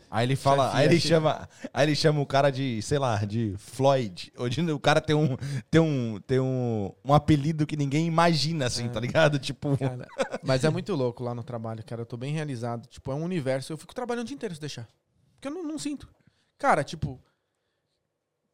Aí 0.09 0.25
ele 0.25 0.35
fala, 0.35 0.75
aí 0.75 0.87
ele 0.87 0.95
chefe. 0.95 1.09
chama, 1.09 1.47
aí 1.71 1.85
ele 1.85 1.95
chama 1.95 2.21
o 2.21 2.25
cara 2.25 2.49
de, 2.49 2.81
sei 2.81 2.97
lá, 2.97 3.23
de 3.23 3.53
Floyd. 3.59 4.33
Hoje 4.35 4.61
o 4.71 4.79
cara 4.79 4.99
tem 4.99 5.15
um 5.15 5.37
tem 5.69 5.79
um 5.79 6.19
tem 6.25 6.39
um, 6.39 6.91
um 7.03 7.13
apelido 7.13 7.67
que 7.67 7.77
ninguém 7.77 8.07
imagina 8.07 8.65
assim, 8.65 8.89
tá 8.89 8.99
ligado? 8.99 9.37
Tipo, 9.37 9.77
Cara, 9.77 10.07
Mas 10.41 10.63
é 10.63 10.71
muito 10.71 10.95
louco 10.95 11.23
lá 11.23 11.35
no 11.35 11.43
trabalho, 11.43 11.83
cara. 11.85 12.01
Eu 12.01 12.05
tô 12.07 12.17
bem 12.17 12.33
realizado. 12.33 12.87
Tipo, 12.87 13.11
é 13.11 13.15
um 13.15 13.23
universo. 13.23 13.71
Eu 13.71 13.77
fico 13.77 13.93
trabalhando 13.93 14.23
o 14.23 14.27
dia 14.27 14.35
inteiro 14.35 14.55
se 14.55 14.61
deixar. 14.61 14.87
Porque 15.35 15.47
eu 15.47 15.51
não, 15.51 15.63
não 15.63 15.77
sinto. 15.77 16.09
Cara, 16.57 16.83
tipo. 16.83 17.21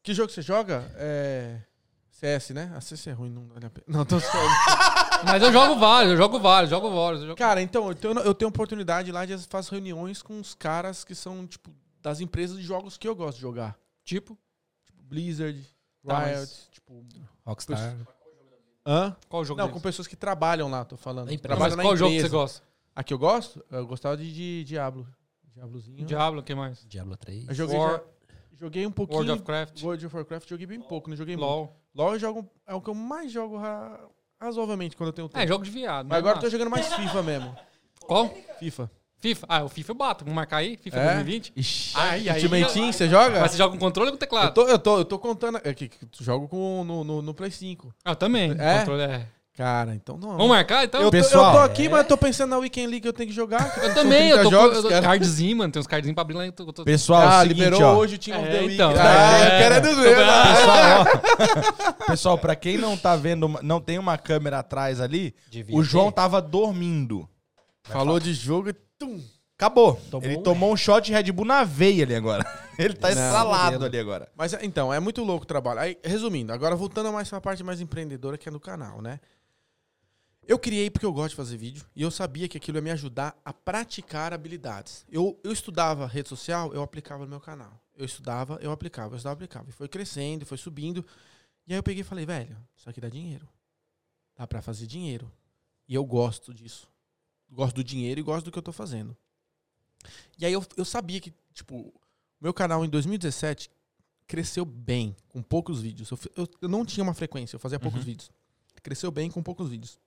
Que 0.03 0.13
jogo 0.13 0.29
você 0.33 0.41
joga? 0.41 0.91
É. 0.95 1.61
CS, 2.09 2.49
né? 2.49 2.71
Ah, 2.75 2.81
CS 2.81 3.07
é 3.07 3.11
ruim, 3.13 3.29
não 3.29 3.47
vale 3.47 3.65
a 3.65 3.69
pena. 3.69 3.85
Não, 3.87 4.05
tô 4.05 4.19
zoando. 4.19 4.31
Mas 5.25 5.41
eu 5.43 5.51
jogo 5.51 5.75
vários, 5.79 6.11
eu 6.11 6.17
jogo 6.17 6.39
vários, 6.39 6.69
jogo 6.69 6.89
vários. 6.91 7.21
eu 7.21 7.27
jogo- 7.27 7.37
Cara, 7.37 7.61
então, 7.61 7.87
eu 7.89 7.95
tenho, 7.95 8.19
eu 8.19 8.33
tenho 8.33 8.49
oportunidade 8.49 9.11
lá 9.11 9.25
de 9.25 9.37
fazer 9.47 9.71
reuniões 9.71 10.21
com 10.21 10.39
os 10.39 10.53
caras 10.53 11.03
que 11.03 11.13
são, 11.15 11.45
tipo, 11.47 11.69
das 12.01 12.19
empresas 12.19 12.57
de 12.57 12.63
jogos 12.63 12.97
que 12.97 13.07
eu 13.07 13.15
gosto 13.15 13.35
de 13.37 13.41
jogar. 13.41 13.77
Tipo, 14.03 14.37
Tipo, 14.85 15.03
Blizzard, 15.03 15.61
Tá, 16.05 16.19
Riot, 16.19 16.39
mas- 16.39 16.67
tipo. 16.71 17.05
Rockstar. 17.45 17.97
Hã? 18.85 19.15
qual 19.29 19.45
jogo 19.45 19.59
Não, 19.59 19.67
deles? 19.67 19.79
com 19.79 19.81
pessoas 19.81 20.07
que 20.07 20.15
trabalham 20.15 20.67
lá, 20.69 20.83
tô 20.83 20.97
falando. 20.97 21.27
Na 21.27 21.33
empresa. 21.33 21.53
Não, 21.55 21.59
mas 21.59 21.73
Trabalham 21.73 21.77
na 21.77 21.83
qual 21.83 21.95
jogo 21.97 22.11
que 22.15 22.21
você 22.21 22.29
gosta? 22.29 22.63
A 22.95 23.03
que 23.03 23.13
eu 23.13 23.19
gosto? 23.19 23.63
Eu 23.69 23.85
gostava 23.85 24.17
de, 24.17 24.33
de 24.33 24.63
Diablo. 24.63 25.07
Diablozinho. 25.53 26.03
Diablo, 26.05 26.39
o 26.39 26.43
que 26.43 26.55
mais? 26.55 26.83
Diablo 26.87 27.15
3. 27.15 27.47
Eu 27.47 27.53
joguei, 27.53 27.77
War- 27.77 27.91
já- 27.97 28.03
joguei 28.59 28.87
um 28.87 28.91
pouquinho. 28.91 29.17
World 29.19 29.31
of 29.33 29.43
Craft, 29.43 29.83
World 29.83 30.05
of 30.07 30.15
Warcraft 30.15 30.49
joguei 30.49 30.65
bem 30.65 30.81
pouco, 30.81 31.09
não 31.09 31.15
joguei 31.15 31.35
muito. 31.37 31.47
LoL. 31.47 31.75
LoL 31.93 32.13
eu 32.13 32.19
jogo, 32.19 32.49
é 32.65 32.73
o 32.73 32.81
que 32.81 32.89
eu 32.89 32.95
mais 32.95 33.31
jogo 33.31 33.57
ra- 33.57 33.99
razoavelmente 34.41 34.95
quando 34.95 35.09
eu 35.09 35.13
tenho 35.13 35.29
tempo. 35.29 35.39
É, 35.43 35.47
jogo 35.47 35.63
de 35.63 35.71
viado. 35.71 36.07
Mas 36.07 36.17
agora 36.17 36.37
eu 36.37 36.41
tô 36.41 36.49
jogando 36.49 36.69
mais 36.69 36.91
FIFA 36.93 37.23
mesmo. 37.23 37.55
Qual? 38.01 38.33
FIFA. 38.59 38.89
FIFA. 39.19 39.45
Ah, 39.47 39.63
o 39.63 39.69
FIFA 39.69 39.91
eu 39.91 39.95
bato. 39.95 40.23
Vamos 40.25 40.35
marcar 40.35 40.57
aí? 40.57 40.77
FIFA 40.77 40.97
É? 40.97 41.05
2020? 41.13 41.53
ixi, 41.55 41.93
Ai. 41.95 42.27
Ultimate 42.29 42.73
Team, 42.73 42.91
você 42.91 43.07
joga? 43.07 43.39
Mas 43.39 43.51
você 43.51 43.57
joga 43.57 43.73
com 43.73 43.79
controle 43.79 44.09
ou 44.09 44.13
com 44.13 44.15
Eu 44.15 44.19
teclado? 44.19 44.53
tô, 44.53 44.67
eu, 44.67 44.79
tô, 44.79 44.97
eu 44.97 45.05
tô 45.05 45.19
contando. 45.19 45.61
É 45.63 45.73
que, 45.73 45.87
que 45.87 46.05
tu 46.07 46.23
jogo 46.23 46.47
com, 46.47 46.83
no, 46.83 47.03
no, 47.03 47.21
no 47.21 47.33
Play 47.33 47.51
5. 47.51 47.93
Ah, 48.03 48.11
eu 48.11 48.15
também. 48.15 48.51
É? 48.57 48.79
Controle 48.79 49.03
é. 49.03 49.27
Cara, 49.57 49.93
então 49.93 50.17
não. 50.17 50.31
Vamos 50.31 50.47
marcar 50.47 50.85
então? 50.85 51.01
eu, 51.01 51.07
tô, 51.07 51.11
Pessoal, 51.11 51.53
eu 51.53 51.59
tô 51.59 51.65
aqui, 51.65 51.85
é. 51.85 51.89
mas 51.89 51.99
eu 52.01 52.07
tô 52.07 52.17
pensando 52.17 52.51
na 52.51 52.57
Weekend 52.57 52.87
League 52.87 53.01
que 53.01 53.07
eu 53.07 53.13
tenho 53.13 53.29
que 53.29 53.35
jogar. 53.35 53.77
Eu 53.83 53.93
também, 53.93 54.29
eu 54.29 54.43
tô 54.43 54.49
jogos, 54.49 54.81
com 54.81 54.87
eu 54.87 54.95
tô- 54.95 55.01
cardzinho, 55.01 55.57
mano. 55.57 55.71
Tem 55.73 55.79
uns 55.81 55.87
cardzinhos 55.87 56.15
pra 56.15 56.21
abrir 56.21 56.35
lá. 56.35 56.45
Eu 56.45 56.51
tô, 56.53 56.63
eu 56.63 56.73
tô- 56.73 56.83
pessoal, 56.85 57.21
Ah, 57.21 57.23
é 57.23 57.27
o 57.27 57.41
seguinte, 57.41 57.57
liberou 57.65 57.81
ó. 57.83 57.95
hoje 57.97 58.15
o 58.15 58.17
Team 58.17 58.39
of 58.39 58.47
É, 58.47 58.51
the 58.51 58.59
Week. 58.61 58.73
então. 58.75 58.93
ah, 58.97 59.37
É. 59.37 59.45
eu 59.45 59.59
quero 59.69 59.95
ver. 59.95 60.17
né? 60.17 60.43
Pessoal, 60.55 61.05
ó, 61.99 62.03
pessoal, 62.07 62.37
pra 62.37 62.55
quem 62.55 62.77
não 62.77 62.95
tá 62.95 63.15
vendo, 63.17 63.47
não 63.61 63.81
tem 63.81 63.99
uma 63.99 64.17
câmera 64.17 64.59
atrás 64.59 65.01
ali, 65.01 65.35
Devia 65.49 65.75
o 65.75 65.83
João 65.83 66.05
ter. 66.07 66.15
tava 66.15 66.41
dormindo. 66.41 67.27
Falou 67.83 68.19
de 68.19 68.33
jogo 68.33 68.69
e 68.69 68.73
tum. 68.97 69.19
Acabou. 69.57 69.99
Tomou 70.09 70.25
Ele 70.27 70.37
um- 70.37 70.43
tomou 70.43 70.73
um 70.73 70.77
shot 70.77 71.05
de 71.05 71.11
Red 71.13 71.31
Bull 71.31 71.45
na 71.45 71.63
veia 71.63 72.03
ali 72.03 72.15
agora. 72.15 72.43
Ele 72.79 72.93
tá 72.95 73.13
Não, 73.13 73.21
estralado 73.25 73.85
ali 73.85 73.99
agora. 73.99 74.27
Mas 74.35 74.53
então, 74.61 74.91
é 74.91 74.99
muito 74.99 75.23
louco 75.23 75.43
o 75.43 75.47
trabalho. 75.47 75.79
Aí, 75.81 75.97
resumindo, 76.03 76.51
agora 76.51 76.75
voltando 76.75 77.11
mais 77.13 77.29
pra 77.29 77.39
parte 77.39 77.63
mais 77.63 77.79
empreendedora 77.79 78.37
que 78.39 78.49
é 78.49 78.51
do 78.51 78.59
canal, 78.59 79.01
né? 79.03 79.19
Eu 80.51 80.59
criei 80.59 80.89
porque 80.89 81.05
eu 81.05 81.13
gosto 81.13 81.29
de 81.29 81.35
fazer 81.37 81.55
vídeo 81.55 81.85
e 81.95 82.01
eu 82.01 82.11
sabia 82.11 82.45
que 82.45 82.57
aquilo 82.57 82.77
ia 82.77 82.81
me 82.81 82.91
ajudar 82.91 83.39
a 83.45 83.53
praticar 83.53 84.33
habilidades. 84.33 85.05
Eu, 85.09 85.39
eu 85.45 85.51
estudava 85.53 86.05
rede 86.05 86.27
social, 86.27 86.73
eu 86.73 86.81
aplicava 86.81 87.23
no 87.23 87.29
meu 87.29 87.39
canal. 87.39 87.79
Eu 87.95 88.03
estudava, 88.05 88.59
eu 88.61 88.69
aplicava, 88.69 89.13
eu 89.13 89.15
estudava, 89.15 89.33
eu 89.33 89.35
aplicava. 89.45 89.69
E 89.69 89.71
foi 89.71 89.87
crescendo, 89.87 90.45
foi 90.45 90.57
subindo. 90.57 91.05
E 91.65 91.71
aí 91.71 91.79
eu 91.79 91.83
peguei 91.83 92.01
e 92.01 92.03
falei, 92.03 92.25
velho, 92.25 92.57
isso 92.75 92.89
aqui 92.89 92.99
dá 92.99 93.07
dinheiro. 93.07 93.47
Dá 94.35 94.45
pra 94.45 94.61
fazer 94.61 94.87
dinheiro. 94.87 95.31
E 95.87 95.95
eu 95.95 96.03
gosto 96.03 96.53
disso. 96.53 96.89
Gosto 97.49 97.75
do 97.77 97.83
dinheiro 97.83 98.19
e 98.19 98.23
gosto 98.23 98.43
do 98.45 98.51
que 98.51 98.57
eu 98.59 98.63
tô 98.63 98.73
fazendo. 98.73 99.15
E 100.37 100.45
aí 100.45 100.51
eu, 100.51 100.65
eu 100.75 100.83
sabia 100.83 101.21
que, 101.21 101.33
tipo, 101.53 101.93
meu 102.41 102.53
canal 102.53 102.83
em 102.83 102.89
2017 102.89 103.69
cresceu 104.27 104.65
bem, 104.65 105.15
com 105.29 105.41
poucos 105.41 105.79
vídeos. 105.81 106.11
Eu, 106.11 106.19
eu- 106.35 106.49
eu 106.63 106.67
não 106.67 106.85
tinha 106.85 107.03
uma 107.05 107.13
frequência, 107.13 107.55
eu 107.55 107.59
fazia 107.61 107.79
poucos 107.79 107.99
Uhum. 108.01 108.05
vídeos. 108.05 108.29
Cresceu 108.83 109.11
bem 109.11 109.31
com 109.31 109.41
poucos 109.41 109.69
vídeos. 109.69 109.97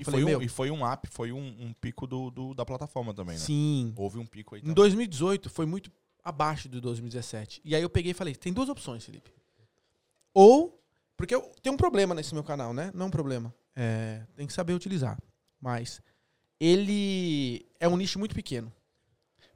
E 0.00 0.04
falei, 0.04 0.22
foi, 0.22 0.36
um, 0.36 0.42
e 0.42 0.48
foi 0.48 0.70
um 0.70 0.86
app, 0.86 1.08
foi 1.10 1.32
um, 1.32 1.56
um 1.60 1.72
pico 1.72 2.06
do, 2.06 2.30
do- 2.30 2.54
da 2.54 2.64
plataforma 2.64 3.12
também, 3.14 3.34
né? 3.36 3.40
Sim. 3.44 3.92
Houve 3.96 4.18
um 4.18 4.26
pico 4.26 4.54
aí 4.54 4.60
Em 4.60 4.62
também. 4.62 4.74
2018 4.74 5.48
foi 5.50 5.66
muito 5.66 5.90
abaixo 6.24 6.68
de 6.68 6.80
2017. 6.80 7.60
E 7.64 7.74
aí 7.74 7.82
eu 7.82 7.90
peguei 7.90 8.12
e 8.12 8.14
falei, 8.14 8.34
tem 8.34 8.52
duas 8.52 8.68
opções, 8.68 9.04
Felipe. 9.04 9.30
Ou, 10.34 10.82
porque 11.16 11.34
eu 11.34 11.42
tenho 11.62 11.74
um 11.74 11.78
problema 11.78 12.14
nesse 12.14 12.34
meu 12.34 12.44
canal, 12.44 12.72
né? 12.72 12.90
Não 12.94 13.06
é 13.06 13.08
um 13.08 13.10
problema. 13.10 13.54
É, 13.74 14.22
tem 14.36 14.46
que 14.46 14.52
saber 14.52 14.72
utilizar. 14.74 15.18
Mas 15.60 16.00
ele 16.58 17.66
é 17.78 17.88
um 17.88 17.96
nicho 17.96 18.18
muito 18.18 18.34
pequeno. 18.34 18.72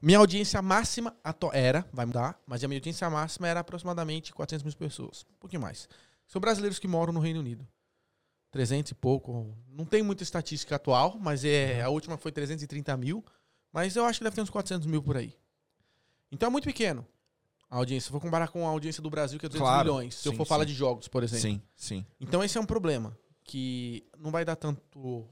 Minha 0.01 0.19
audiência 0.19 0.61
máxima 0.61 1.15
era, 1.53 1.87
vai 1.91 2.05
mudar, 2.05 2.39
mas 2.45 2.63
a 2.63 2.67
minha 2.67 2.77
audiência 2.77 3.09
máxima 3.09 3.47
era 3.47 3.59
aproximadamente 3.61 4.33
400 4.33 4.63
mil 4.63 4.75
pessoas. 4.75 5.25
Um 5.31 5.39
pouquinho 5.39 5.61
mais. 5.61 5.87
São 6.27 6.39
brasileiros 6.41 6.77
que 6.79 6.87
moram 6.87 7.13
no 7.13 7.19
Reino 7.19 7.39
Unido. 7.39 7.67
300 8.55 8.91
e 8.93 8.95
pouco. 8.95 9.53
Não 9.67 9.83
tem 9.83 10.01
muita 10.01 10.23
estatística 10.23 10.77
atual, 10.77 11.17
mas 11.19 11.43
é, 11.43 11.81
a 11.81 11.89
última 11.89 12.17
foi 12.17 12.31
330 12.31 12.95
mil. 12.95 13.21
Mas 13.69 13.97
eu 13.97 14.05
acho 14.05 14.19
que 14.19 14.23
deve 14.23 14.33
ter 14.33 14.41
uns 14.41 14.49
400 14.49 14.87
mil 14.87 15.03
por 15.03 15.17
aí. 15.17 15.35
Então 16.31 16.47
é 16.47 16.49
muito 16.49 16.63
pequeno 16.63 17.05
a 17.69 17.75
audiência. 17.75 18.05
Se 18.07 18.09
eu 18.09 18.13
for 18.13 18.21
comparar 18.25 18.47
com 18.47 18.65
a 18.65 18.69
audiência 18.69 19.03
do 19.03 19.09
Brasil, 19.09 19.37
que 19.37 19.45
é 19.45 19.49
200 19.49 19.67
Claro. 19.69 19.89
milhões. 19.93 20.15
Se 20.15 20.25
eu 20.29 20.31
Sim, 20.31 20.37
for 20.37 20.45
falar 20.45 20.63
sim. 20.63 20.69
de 20.69 20.73
jogos, 20.73 21.09
por 21.09 21.21
exemplo. 21.21 21.41
Sim, 21.41 21.61
sim. 21.75 22.05
Então 22.17 22.41
esse 22.41 22.57
é 22.57 22.61
um 22.61 22.65
problema. 22.65 23.17
Que 23.43 24.07
não 24.17 24.31
vai 24.31 24.45
dar 24.45 24.55
tanto. 24.55 25.27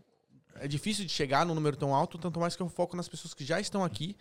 É 0.55 0.67
difícil 0.67 1.05
de 1.05 1.11
chegar 1.13 1.45
num 1.45 1.55
número 1.55 1.77
tão 1.77 1.95
alto, 1.95 2.17
tanto 2.17 2.41
mais 2.41 2.57
que 2.57 2.61
eu 2.61 2.67
foco 2.67 2.97
nas 2.97 3.07
pessoas 3.07 3.33
que 3.33 3.45
já 3.45 3.57
estão 3.61 3.85
aqui 3.85 4.17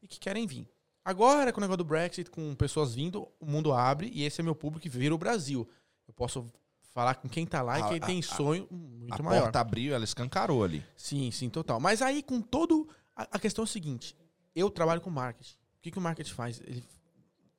e 0.00 0.06
que 0.06 0.20
querem 0.20 0.46
vir. 0.46 0.68
Agora, 1.04 1.52
com 1.52 1.58
o 1.58 1.60
negócio 1.60 1.78
do 1.78 1.84
Brexit, 1.84 2.30
com 2.30 2.54
pessoas 2.54 2.94
vindo, 2.94 3.26
o 3.40 3.46
mundo 3.46 3.72
abre 3.72 4.12
e 4.14 4.22
esse 4.22 4.40
é 4.40 4.44
meu 4.44 4.54
público 4.54 4.80
que 4.84 4.88
vira 4.88 5.12
o 5.12 5.18
Brasil. 5.18 5.68
Eu 6.06 6.14
posso 6.14 6.46
falar 6.94 7.16
com 7.16 7.28
quem 7.28 7.44
tá 7.44 7.60
lá 7.60 7.74
A- 7.74 7.80
e 7.80 7.88
quem 7.88 7.98
a- 7.98 8.06
tem 8.06 8.18
a- 8.20 8.22
sonho 8.22 8.66
muito 8.70 9.20
a 9.20 9.22
maior. 9.22 9.42
porta 9.42 9.60
abriu, 9.60 9.92
ela 9.94 10.04
escancarou 10.04 10.64
ali. 10.64 10.82
Sim, 10.96 11.30
sim, 11.30 11.50
total. 11.50 11.78
Mas 11.80 12.00
aí, 12.00 12.22
com 12.22 12.40
todo. 12.40 12.88
A, 13.14 13.22
a 13.32 13.38
questão 13.38 13.62
é 13.62 13.66
o 13.66 13.68
seguinte: 13.68 14.16
eu 14.54 14.70
trabalho 14.70 15.00
com 15.02 15.10
marketing. 15.10 15.54
O 15.54 15.82
que, 15.82 15.90
que 15.90 15.98
o 15.98 16.00
marketing 16.00 16.32
faz? 16.32 16.60
Ele, 16.60 16.82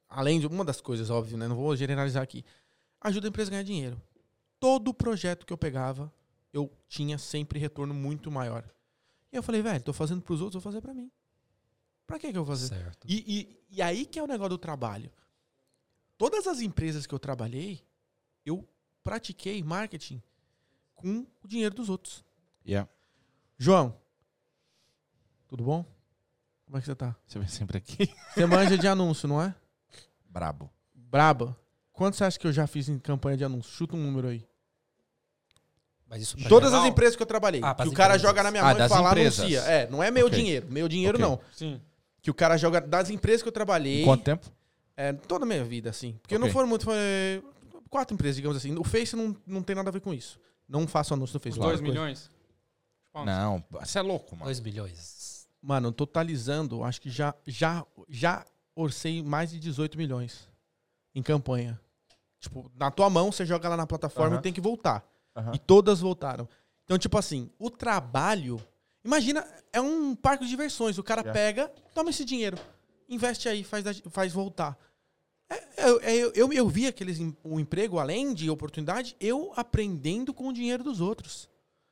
além 0.10 0.40
de 0.40 0.48
uma 0.48 0.66
das 0.66 0.82
coisas, 0.82 1.10
óbvio, 1.12 1.38
né? 1.38 1.48
Não 1.48 1.56
vou 1.56 1.76
generalizar 1.76 2.24
aqui. 2.24 2.44
Ajuda 3.02 3.28
a 3.28 3.30
empresa 3.30 3.50
a 3.50 3.52
ganhar 3.52 3.64
dinheiro. 3.64 4.02
Todo 4.60 4.92
projeto 4.94 5.46
que 5.46 5.54
eu 5.54 5.58
pegava, 5.58 6.12
eu 6.52 6.72
tinha 6.88 7.18
sempre 7.20 7.60
retorno 7.60 7.94
muito 7.94 8.32
maior. 8.32 8.64
E 9.32 9.36
eu 9.36 9.44
falei, 9.44 9.62
velho, 9.62 9.84
tô 9.84 9.92
fazendo 9.94 10.22
pros 10.22 10.42
outros, 10.42 10.64
vou 10.64 10.72
fazer 10.72 10.82
pra 10.82 10.94
mim. 10.94 11.12
Pra 12.08 12.18
que 12.18 12.32
que 12.32 12.38
eu 12.38 12.44
vou 12.46 12.56
fazer? 12.56 12.70
Certo. 12.70 13.06
E, 13.08 13.60
e, 13.70 13.76
e 13.78 13.82
aí 13.82 14.06
que 14.06 14.18
é 14.18 14.24
o 14.24 14.28
negócio 14.28 14.50
do 14.52 14.58
trabalho. 14.58 15.12
Todas 16.18 16.48
as 16.48 16.62
empresas 16.62 17.06
que 17.06 17.14
eu 17.14 17.20
trabalhei, 17.20 17.84
eu 18.46 18.68
pratiquei 19.06 19.62
marketing 19.64 20.20
com 20.96 21.26
o 21.44 21.48
dinheiro 21.48 21.76
dos 21.76 21.90
outros. 21.90 22.26
Yeah. 22.68 22.90
João, 23.58 23.96
tudo 25.48 25.64
bom? 25.64 25.86
Como 26.66 26.78
é 26.78 26.82
que 26.82 26.88
você 26.88 26.96
tá? 26.96 27.16
Você 27.28 27.38
vem 27.38 27.48
sempre 27.48 27.78
aqui. 27.78 28.10
Você 28.34 28.46
manja 28.48 28.76
de 28.76 28.88
anúncio, 28.88 29.28
não 29.28 29.40
é? 29.42 29.54
Brabo. 30.28 30.70
Braba. 30.94 31.56
Quanto 31.94 32.16
você 32.18 32.24
acha 32.24 32.40
que 32.40 32.48
eu 32.48 32.52
já 32.52 32.66
fiz 32.66 32.90
em 32.90 32.98
campanha 32.98 33.38
de 33.38 33.46
anúncio? 33.46 33.72
Chuta 33.72 33.96
um 33.96 34.00
número 34.04 34.28
aí. 34.28 34.44
Mas 36.08 36.24
isso 36.24 36.36
pra 36.38 36.50
Todas 36.50 36.70
geral? 36.72 36.84
as 36.84 36.90
empresas 36.92 37.16
que 37.16 37.22
eu 37.22 37.28
trabalhei. 37.28 37.62
Ah, 37.64 37.76
que 37.76 37.88
o 37.88 37.94
cara 37.94 38.16
empresas. 38.16 38.22
joga 38.24 38.44
na 38.44 38.52
minha 38.52 38.64
Ah, 38.64 38.74
mão 38.74 38.86
e 38.86 38.90
fala, 38.90 39.10
empresas. 39.12 39.40
anuncia. 39.40 39.60
É, 39.62 39.88
não 39.90 40.02
é 40.04 40.10
meu 40.10 40.26
Ok. 40.26 40.38
dinheiro. 40.40 40.68
Meu 40.72 40.88
dinheiro 40.90 41.18
Ok. 41.18 41.30
não. 41.30 41.40
Sim. 41.54 41.80
Que 42.22 42.32
o 42.32 42.34
cara 42.34 42.58
joga 42.58 42.82
das 42.82 43.12
empresas 43.12 43.44
que 43.44 43.48
eu 43.48 43.52
trabalhei. 43.54 44.04
Quanto 44.04 44.24
tempo? 44.24 44.52
É, 44.98 45.14
toda 45.14 45.46
a 45.46 45.48
minha 45.48 45.64
vida, 45.64 45.90
assim. 45.92 46.14
Porque 46.22 46.38
não 46.38 46.46
Ok. 46.48 46.54
foram 46.54 46.68
muito. 46.68 46.84
Foi 46.86 46.96
quatro 47.96 48.14
empresas, 48.14 48.36
digamos 48.36 48.58
assim. 48.58 48.78
O 48.78 48.84
Face 48.84 49.16
não, 49.16 49.34
não 49.48 49.64
tem 49.64 49.74
nada 49.74 49.90
a 49.90 49.92
ver 49.94 50.02
com 50.02 50.14
isso. 50.14 50.38
Não 50.68 50.86
faço 50.86 51.14
anúncio 51.14 51.36
no 51.36 51.40
Face. 51.40 51.58
Os 51.58 51.64
outra 51.64 51.78
2 51.78 51.80
coisa. 51.80 51.94
milhões. 51.94 52.30
Não, 53.26 53.64
você 53.72 54.00
é 54.00 54.02
louco, 54.02 54.36
mano. 54.36 54.46
2 54.46 54.60
milhões. 54.60 55.48
Mano, 55.62 55.94
totalizando, 55.94 56.84
acho 56.84 57.00
que 57.00 57.10
já, 57.10 57.34
já, 57.48 57.86
já 58.10 58.46
orcei 58.76 59.24
mais 59.24 59.50
de 59.52 59.60
18 59.60 59.98
milhões 59.98 60.50
em 61.14 61.24
campanha. 61.24 61.80
Tipo, 62.42 62.70
na 62.76 62.92
tua 62.92 63.10
mão, 63.10 63.32
você 63.32 63.46
joga 63.46 63.70
lá 63.70 63.78
na 63.78 63.88
plataforma 63.88 64.36
e 64.36 64.42
tem 64.42 64.52
que 64.52 64.60
voltar. 64.60 65.08
E 65.54 65.58
todas 65.58 66.02
voltaram. 66.02 66.48
Então, 66.84 66.98
tipo 66.98 67.18
assim, 67.18 67.50
o 67.58 67.70
trabalho. 67.70 68.62
Imagina, 69.06 69.48
é 69.72 69.80
um 69.80 70.14
parque 70.16 70.44
de 70.44 70.50
diversões. 70.50 70.98
O 70.98 71.04
cara 71.04 71.22
Yeah. 71.22 71.40
pega, 71.40 71.72
toma 71.94 72.10
esse 72.10 72.26
dinheiro, 72.26 72.58
investe 73.08 73.48
aí, 73.48 73.64
faz, 73.64 73.86
faz 74.10 74.34
voltar. 74.34 74.78
É, 75.50 75.56
é, 75.56 75.90
é, 76.02 76.16
eu, 76.16 76.32
eu, 76.34 76.54
eu 76.54 76.68
vi 76.68 76.88
aqueles 76.88 77.20
em- 77.20 77.36
o 77.44 77.60
emprego, 77.60 78.00
além 78.00 78.34
de 78.34 78.50
oportunidade, 78.50 79.16
eu 79.20 79.54
aprendendo 79.56 80.34
com 80.34 80.48
o 80.48 80.54
dinheiro 80.54 80.84
dos 80.84 81.00
outros. 81.02 81.48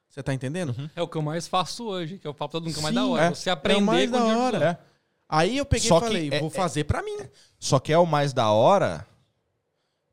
Você 0.09 0.21
tá 0.23 0.33
entendendo? 0.33 0.75
Uhum. 0.77 0.89
É 0.95 1.01
o 1.01 1.07
que 1.07 1.15
eu 1.17 1.21
mais 1.21 1.47
faço 1.47 1.85
hoje, 1.85 2.17
que 2.19 2.27
eu 2.27 2.33
falo 2.33 2.49
todo 2.51 2.63
mundo 2.65 2.73
que 2.73 2.79
é 2.79 2.81
o 2.81 2.83
mais 2.83 2.95
da 2.95 3.01
Sim, 3.01 3.09
hora. 3.11 3.23
é. 3.25 3.29
Você 3.29 3.49
É 3.49 3.53
aprender 3.53 3.81
o 3.81 3.85
mais 3.85 4.05
com 4.09 4.11
da 4.11 4.17
o 4.17 4.21
dinheiro 4.21 4.39
dos 4.41 4.45
hora. 4.55 4.67
outros. 4.69 4.85
É. 4.85 4.93
Aí 5.29 5.57
eu 5.57 5.65
peguei 5.65 5.87
Só 5.89 5.97
e 5.97 6.01
que 6.01 6.05
falei, 6.07 6.29
é- 6.31 6.39
vou 6.39 6.47
é- 6.47 6.51
fazer 6.51 6.83
pra 6.83 7.01
mim. 7.01 7.17
Só 7.59 7.79
que 7.79 7.91
é 7.93 7.97
o 7.97 8.05
mais 8.05 8.33
da 8.33 8.51
hora, 8.51 9.07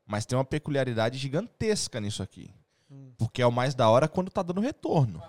mas 0.05 0.25
tem 0.25 0.37
uma 0.37 0.45
peculiaridade 0.45 1.17
gigantesca 1.17 1.99
nisso 1.99 2.23
aqui. 2.23 2.51
Hum. 2.89 3.11
Porque 3.17 3.41
é 3.41 3.45
o 3.45 3.51
mais 3.51 3.75
da 3.75 3.89
hora 3.89 4.07
quando 4.07 4.31
tá 4.31 4.41
dando 4.41 4.59
retorno. 4.61 5.21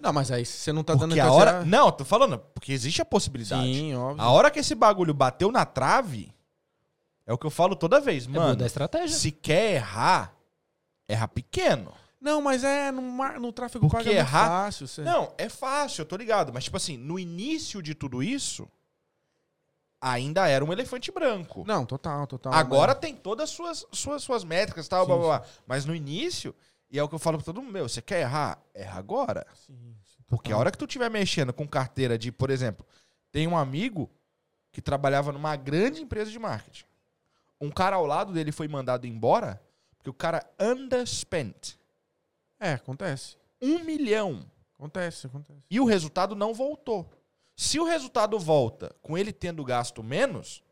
Não, 0.00 0.12
mas 0.12 0.30
aí 0.32 0.44
você 0.44 0.72
não 0.72 0.82
tá 0.82 0.94
dando 0.94 1.10
Porque 1.10 1.20
a 1.20 1.24
então, 1.24 1.34
hora. 1.36 1.64
Não, 1.64 1.90
tô 1.92 2.04
falando, 2.04 2.38
porque 2.38 2.72
existe 2.72 3.00
a 3.00 3.04
possibilidade. 3.04 3.72
Sim, 3.72 3.94
óbvio. 3.94 4.20
A 4.22 4.30
hora 4.30 4.50
que 4.50 4.58
esse 4.58 4.74
bagulho 4.74 5.14
bateu 5.14 5.50
na 5.52 5.64
trave, 5.64 6.34
é 7.26 7.32
o 7.32 7.38
que 7.38 7.46
eu 7.46 7.50
falo 7.50 7.74
toda 7.76 8.00
vez, 8.00 8.24
É 8.26 8.28
mano. 8.28 8.48
muda 8.50 8.64
a 8.64 8.66
estratégia. 8.66 9.16
Se 9.16 9.30
quer 9.32 9.74
errar, 9.74 10.34
erra 11.08 11.26
pequeno. 11.28 11.92
Não, 12.20 12.40
mas 12.40 12.64
é 12.64 12.90
no, 12.90 13.02
mar- 13.02 13.38
no 13.38 13.52
tráfego 13.52 13.86
Porque 13.88 14.04
pago 14.04 14.08
é 14.16 14.18
errar- 14.18 14.48
fácil. 14.48 14.88
Você... 14.88 15.02
Não, 15.02 15.32
é 15.36 15.48
fácil, 15.48 16.02
eu 16.02 16.06
tô 16.06 16.16
ligado. 16.16 16.52
Mas, 16.52 16.64
tipo 16.64 16.76
assim, 16.76 16.96
no 16.96 17.18
início 17.18 17.82
de 17.82 17.94
tudo 17.94 18.22
isso, 18.22 18.68
ainda 20.00 20.46
era 20.48 20.64
um 20.64 20.72
elefante 20.72 21.10
branco. 21.12 21.64
Não, 21.66 21.84
total, 21.84 22.26
total. 22.26 22.52
Agora 22.52 22.94
tem 22.94 23.14
todas 23.14 23.50
as 23.50 23.56
suas, 23.56 23.86
suas, 23.92 24.22
suas 24.22 24.44
métricas 24.44 24.86
e 24.86 24.88
tal, 24.88 25.02
Sim, 25.04 25.06
blá, 25.08 25.16
blá, 25.18 25.38
blá. 25.40 25.48
Mas 25.66 25.84
no 25.84 25.94
início, 25.94 26.54
e 26.90 26.98
é 26.98 27.02
o 27.02 27.08
que 27.08 27.14
eu 27.14 27.18
falo 27.18 27.38
pra 27.38 27.44
todo 27.44 27.60
mundo, 27.60 27.72
meu, 27.72 27.88
você 27.88 28.00
quer 28.02 28.20
errar? 28.22 28.58
Erra 28.74 28.98
agora. 28.98 29.46
Sim, 29.66 29.94
sim, 30.04 30.22
Porque 30.26 30.52
a 30.52 30.56
hora 30.58 30.70
que 30.70 30.78
tu 30.78 30.84
estiver 30.84 31.10
mexendo 31.10 31.52
com 31.52 31.66
carteira 31.66 32.18
de, 32.18 32.30
por 32.32 32.50
exemplo, 32.50 32.84
tem 33.30 33.46
um 33.46 33.56
amigo 33.56 34.10
que 34.72 34.80
trabalhava 34.82 35.32
numa 35.32 35.54
grande 35.56 36.02
empresa 36.02 36.30
de 36.30 36.38
marketing. 36.38 36.84
Um 37.60 37.70
cara 37.70 37.96
ao 37.96 38.06
lado 38.06 38.32
dele 38.32 38.52
foi 38.52 38.68
mandado 38.68 39.06
embora 39.06 39.60
porque 40.06 40.10
o 40.10 40.14
cara 40.14 40.44
underspent. 40.60 41.74
É, 42.60 42.74
acontece. 42.74 43.36
Um 43.60 43.80
milhão. 43.80 44.44
Acontece, 44.74 45.26
acontece. 45.26 45.60
E 45.70 45.80
o 45.80 45.84
resultado 45.84 46.36
não 46.36 46.54
voltou. 46.54 47.10
Se 47.56 47.80
o 47.80 47.84
resultado 47.84 48.38
volta 48.38 48.94
com 49.02 49.16
ele 49.16 49.32
tendo 49.32 49.64
gasto 49.64 50.02
menos, 50.02 50.62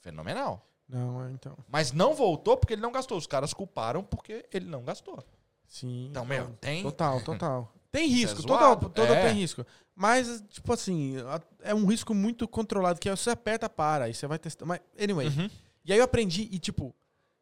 fenomenal. 0.00 0.66
Não, 0.88 1.24
é, 1.24 1.30
então. 1.30 1.56
Mas 1.68 1.92
não 1.92 2.14
voltou 2.14 2.56
porque 2.56 2.74
ele 2.74 2.82
não 2.82 2.92
gastou. 2.92 3.16
Os 3.16 3.26
caras 3.26 3.54
culparam 3.54 4.04
porque 4.04 4.46
ele 4.52 4.66
não 4.66 4.84
gastou. 4.84 5.24
Sim. 5.66 6.08
Então, 6.10 6.24
meu, 6.24 6.50
tem. 6.60 6.82
Total, 6.82 7.20
total. 7.22 7.72
Tem 7.90 8.06
risco, 8.06 8.40
é 8.40 8.46
toda, 8.46 8.88
toda 8.88 9.14
é. 9.16 9.26
tem 9.26 9.34
risco. 9.34 9.66
Mas, 9.96 10.44
tipo 10.48 10.72
assim, 10.72 11.16
é 11.60 11.74
um 11.74 11.86
risco 11.86 12.14
muito 12.14 12.46
controlado, 12.46 13.00
que 13.00 13.08
é 13.08 13.16
você 13.16 13.30
aperta, 13.30 13.68
para, 13.68 14.04
aí 14.04 14.14
você 14.14 14.28
vai 14.28 14.38
testar. 14.38 14.64
Mas, 14.64 14.78
anyway. 14.96 15.26
Uhum. 15.26 15.50
E 15.84 15.92
aí 15.92 15.98
eu 15.98 16.04
aprendi, 16.04 16.48
e 16.50 16.58
tipo, 16.58 16.94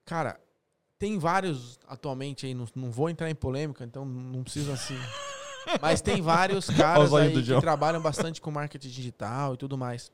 cara, 0.04 0.40
tem 0.98 1.18
vários 1.18 1.78
atualmente 1.86 2.46
aí, 2.46 2.54
não, 2.54 2.66
não 2.74 2.90
vou 2.90 3.08
entrar 3.08 3.30
em 3.30 3.34
polêmica, 3.34 3.84
então 3.84 4.04
não 4.04 4.42
preciso 4.42 4.72
assim. 4.72 4.96
Mas 5.80 6.00
tem 6.00 6.20
vários 6.22 6.68
caras 6.70 7.12
aí 7.12 7.32
que 7.32 7.60
trabalham 7.60 8.00
bastante 8.00 8.40
com 8.40 8.50
marketing 8.50 8.88
digital 8.88 9.54
e 9.54 9.56
tudo 9.56 9.76
mais. 9.76 10.10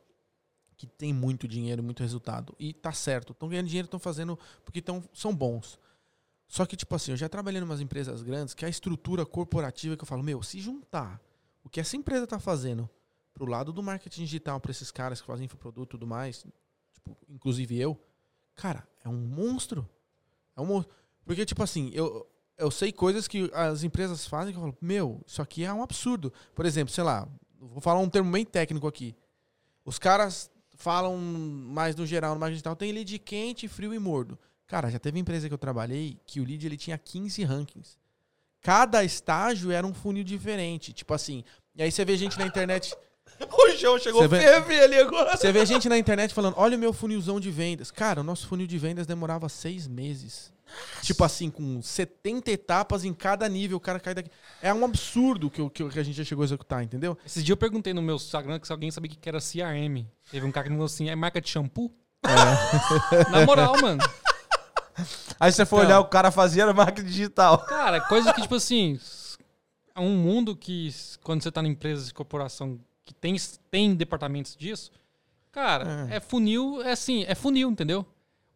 Que 0.76 0.86
tem 0.86 1.12
muito 1.12 1.46
dinheiro, 1.46 1.82
muito 1.82 2.02
resultado. 2.02 2.56
E 2.58 2.72
tá 2.72 2.92
certo. 2.92 3.32
Estão 3.32 3.48
ganhando 3.48 3.68
dinheiro, 3.68 3.86
estão 3.86 4.00
fazendo 4.00 4.36
porque 4.64 4.82
tão, 4.82 5.02
são 5.12 5.32
bons. 5.34 5.78
Só 6.48 6.66
que, 6.66 6.76
tipo 6.76 6.94
assim, 6.94 7.12
eu 7.12 7.16
já 7.16 7.28
trabalhei 7.28 7.60
em 7.60 7.64
umas 7.64 7.80
empresas 7.80 8.22
grandes 8.22 8.54
que 8.54 8.64
a 8.64 8.68
estrutura 8.68 9.24
corporativa 9.24 9.96
que 9.96 10.02
eu 10.02 10.06
falo, 10.06 10.22
meu, 10.22 10.42
se 10.42 10.60
juntar 10.60 11.20
o 11.62 11.68
que 11.68 11.80
essa 11.80 11.96
empresa 11.96 12.26
tá 12.26 12.38
fazendo 12.38 12.90
pro 13.32 13.46
lado 13.46 13.72
do 13.72 13.82
marketing 13.82 14.24
digital, 14.24 14.60
pra 14.60 14.70
esses 14.70 14.90
caras 14.90 15.20
que 15.20 15.26
fazem 15.26 15.46
infoproduto 15.46 15.90
e 15.90 15.98
tudo 15.98 16.06
mais, 16.06 16.44
tipo, 16.92 17.16
inclusive 17.28 17.78
eu, 17.78 17.98
cara, 18.55 18.86
é 19.05 19.08
um 19.08 19.16
monstro. 19.16 19.89
É 20.57 20.60
um 20.60 20.66
monstro. 20.66 20.94
Porque, 21.24 21.44
tipo 21.44 21.62
assim, 21.62 21.91
eu, 21.94 22.26
eu 22.58 22.70
sei 22.70 22.92
coisas 22.92 23.26
que 23.26 23.50
as 23.52 23.83
empresas 23.83 24.26
fazem 24.26 24.52
que 24.52 24.58
eu 24.58 24.62
falo, 24.62 24.76
meu, 24.81 25.23
isso 25.26 25.41
aqui 25.42 25.65
é 25.65 25.73
um 25.73 25.83
absurdo. 25.83 26.33
Por 26.55 26.66
exemplo, 26.66 26.92
sei 26.92 27.05
lá, 27.05 27.28
vou 27.58 27.81
falar 27.81 28.00
um 28.00 28.08
termo 28.08 28.31
bem 28.31 28.44
técnico 28.44 28.86
aqui. 28.86 29.15
Os 29.84 29.99
caras 29.99 30.50
falam 30.76 31.16
mais 31.16 31.94
no 31.94 32.07
geral 32.07 32.34
no 32.34 32.41
marketing 32.41 32.55
digital, 32.55 32.76
tem 32.76 32.92
lead 32.92 33.18
quente, 33.20 33.68
frio 33.68 33.94
e 33.94 33.99
mordo. 33.99 34.39
Cara, 34.66 34.91
já 34.91 34.99
teve 34.99 35.18
empresa 35.18 35.49
que 35.49 35.55
eu 35.55 35.58
trabalhei 35.58 36.18
que 36.26 36.41
o 36.41 36.44
lead 36.44 36.66
ele 36.66 36.76
tinha 36.76 36.97
15 36.99 37.44
rankings. 37.44 37.99
Cada 38.60 39.05
estágio 39.05 39.70
era 39.70 39.86
um 39.86 39.92
funil 39.92 40.24
diferente. 40.24 40.92
Tipo 40.92 41.12
assim, 41.12 41.44
e 41.74 41.83
aí 41.83 41.92
você 41.92 42.05
vê 42.05 42.16
gente 42.16 42.39
na 42.39 42.47
internet. 42.47 42.94
O 43.50 43.76
João 43.76 43.98
chegou 43.98 44.22
Você 44.22 44.28
vê- 44.28 44.40
ferve 44.40 44.80
ali 44.80 44.96
agora. 44.98 45.36
Você 45.36 45.50
vê 45.52 45.66
gente 45.66 45.88
na 45.88 45.98
internet 45.98 46.32
falando, 46.32 46.54
olha 46.56 46.76
o 46.76 46.80
meu 46.80 46.92
funilzão 46.92 47.38
de 47.40 47.50
vendas. 47.50 47.90
Cara, 47.90 48.20
o 48.20 48.24
nosso 48.24 48.46
funil 48.46 48.66
de 48.66 48.78
vendas 48.78 49.06
demorava 49.06 49.48
seis 49.48 49.86
meses. 49.88 50.52
Tipo 51.02 51.22
assim, 51.24 51.50
com 51.50 51.80
70 51.82 52.50
etapas 52.50 53.04
em 53.04 53.12
cada 53.12 53.48
nível, 53.48 53.76
o 53.76 53.80
cara 53.80 54.00
cai 54.00 54.14
daqui. 54.14 54.30
É 54.62 54.72
um 54.72 54.84
absurdo 54.84 55.50
que, 55.50 55.60
o- 55.60 55.68
que, 55.70 55.86
que 55.88 55.98
a 55.98 56.02
gente 56.02 56.16
já 56.16 56.24
chegou 56.24 56.42
a 56.42 56.46
executar, 56.46 56.82
entendeu? 56.82 57.16
Esses 57.24 57.44
dias 57.44 57.50
eu 57.50 57.56
perguntei 57.56 57.92
no 57.92 58.00
meu 58.02 58.16
Instagram 58.16 58.58
se 58.62 58.72
alguém 58.72 58.90
sabia 58.90 59.10
o 59.10 59.14
que 59.16 59.28
era 59.28 59.38
CRM. 59.40 60.06
Teve 60.30 60.46
um 60.46 60.50
cara 60.52 60.64
que 60.64 60.70
me 60.70 60.76
falou 60.76 60.86
assim, 60.86 61.08
é 61.10 61.14
marca 61.14 61.40
de 61.40 61.48
shampoo? 61.48 61.92
Na 63.30 63.44
moral, 63.44 63.74
mano. 63.80 64.02
Aí 65.38 65.52
você 65.52 65.66
foi 65.66 65.80
Então. 65.80 65.88
olhar 65.90 66.00
o 66.00 66.06
cara 66.06 66.30
fazia 66.30 66.72
marketing 66.72 67.08
digital. 67.08 67.58
Cara, 67.66 68.00
coisa 68.02 68.32
que, 68.32 68.40
tipo 68.42 68.54
assim, 68.54 68.98
é 69.94 70.00
um 70.00 70.16
mundo 70.16 70.56
que, 70.56 70.94
quando 71.22 71.42
você 71.42 71.50
tá 71.52 71.60
em 71.62 71.68
empresas 71.68 72.06
de 72.08 72.14
corporação 72.14 72.78
que 73.05 73.12
tem, 73.15 73.36
tem 73.70 73.94
departamentos 73.94 74.57
disso, 74.57 74.91
cara, 75.52 76.08
é. 76.10 76.20
funil, 76.20 76.83
é 76.83 76.92
assim, 76.92 77.24
é 77.28 77.34
funil, 77.34 77.70
entendeu? 77.70 78.05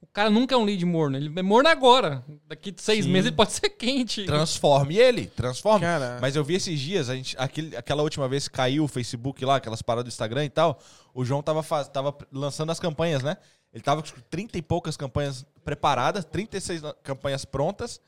O 0.01 0.07
cara 0.07 0.31
nunca 0.31 0.55
é 0.55 0.59
um 0.59 0.65
lead 0.65 0.85
morno, 0.87 1.17
ele 1.17 1.33
é 1.39 1.43
morno 1.43 1.69
agora. 1.69 2.25
Daqui 2.47 2.71
de 2.71 2.81
seis 2.81 3.05
Sim. 3.05 3.11
meses 3.11 3.27
ele 3.27 3.37
pode 3.37 3.51
ser 3.53 3.69
quente. 3.71 4.25
Transforme 4.25 4.97
ele, 4.97 5.27
transforme. 5.27 5.85
Cara, 5.85 6.19
Mas 6.21 6.35
eu 6.37 6.45
vi 6.45 6.55
esses 6.55 6.79
dias, 6.79 7.09
a 7.11 7.17
gente, 7.17 7.37
aquele, 7.39 7.77
aquela 7.77 8.03
última 8.03 8.29
vez 8.29 8.47
que 8.49 8.55
caiu 8.55 8.85
o 8.85 8.89
Facebook 8.89 9.45
lá, 9.45 9.57
aquelas 9.57 9.83
paradas 9.83 10.05
do 10.05 10.15
Instagram 10.15 10.45
e 10.45 10.51
tal, 10.51 10.79
o 11.13 11.25
João 11.25 11.43
tava, 11.43 11.63
faz, 11.63 11.89
tava 11.89 12.17
lançando 12.33 12.71
as 12.71 12.79
campanhas, 12.81 13.23
né? 13.23 13.37
Ele 13.73 13.83
tava 13.83 14.03
com 14.03 14.09
30 14.31 14.57
e 14.57 14.63
poucas 14.63 14.97
campanhas 14.97 15.45
preparadas, 15.65 16.25
36 16.25 16.81
na- 16.81 16.95
campanhas 16.95 17.45
prontas. 17.45 18.01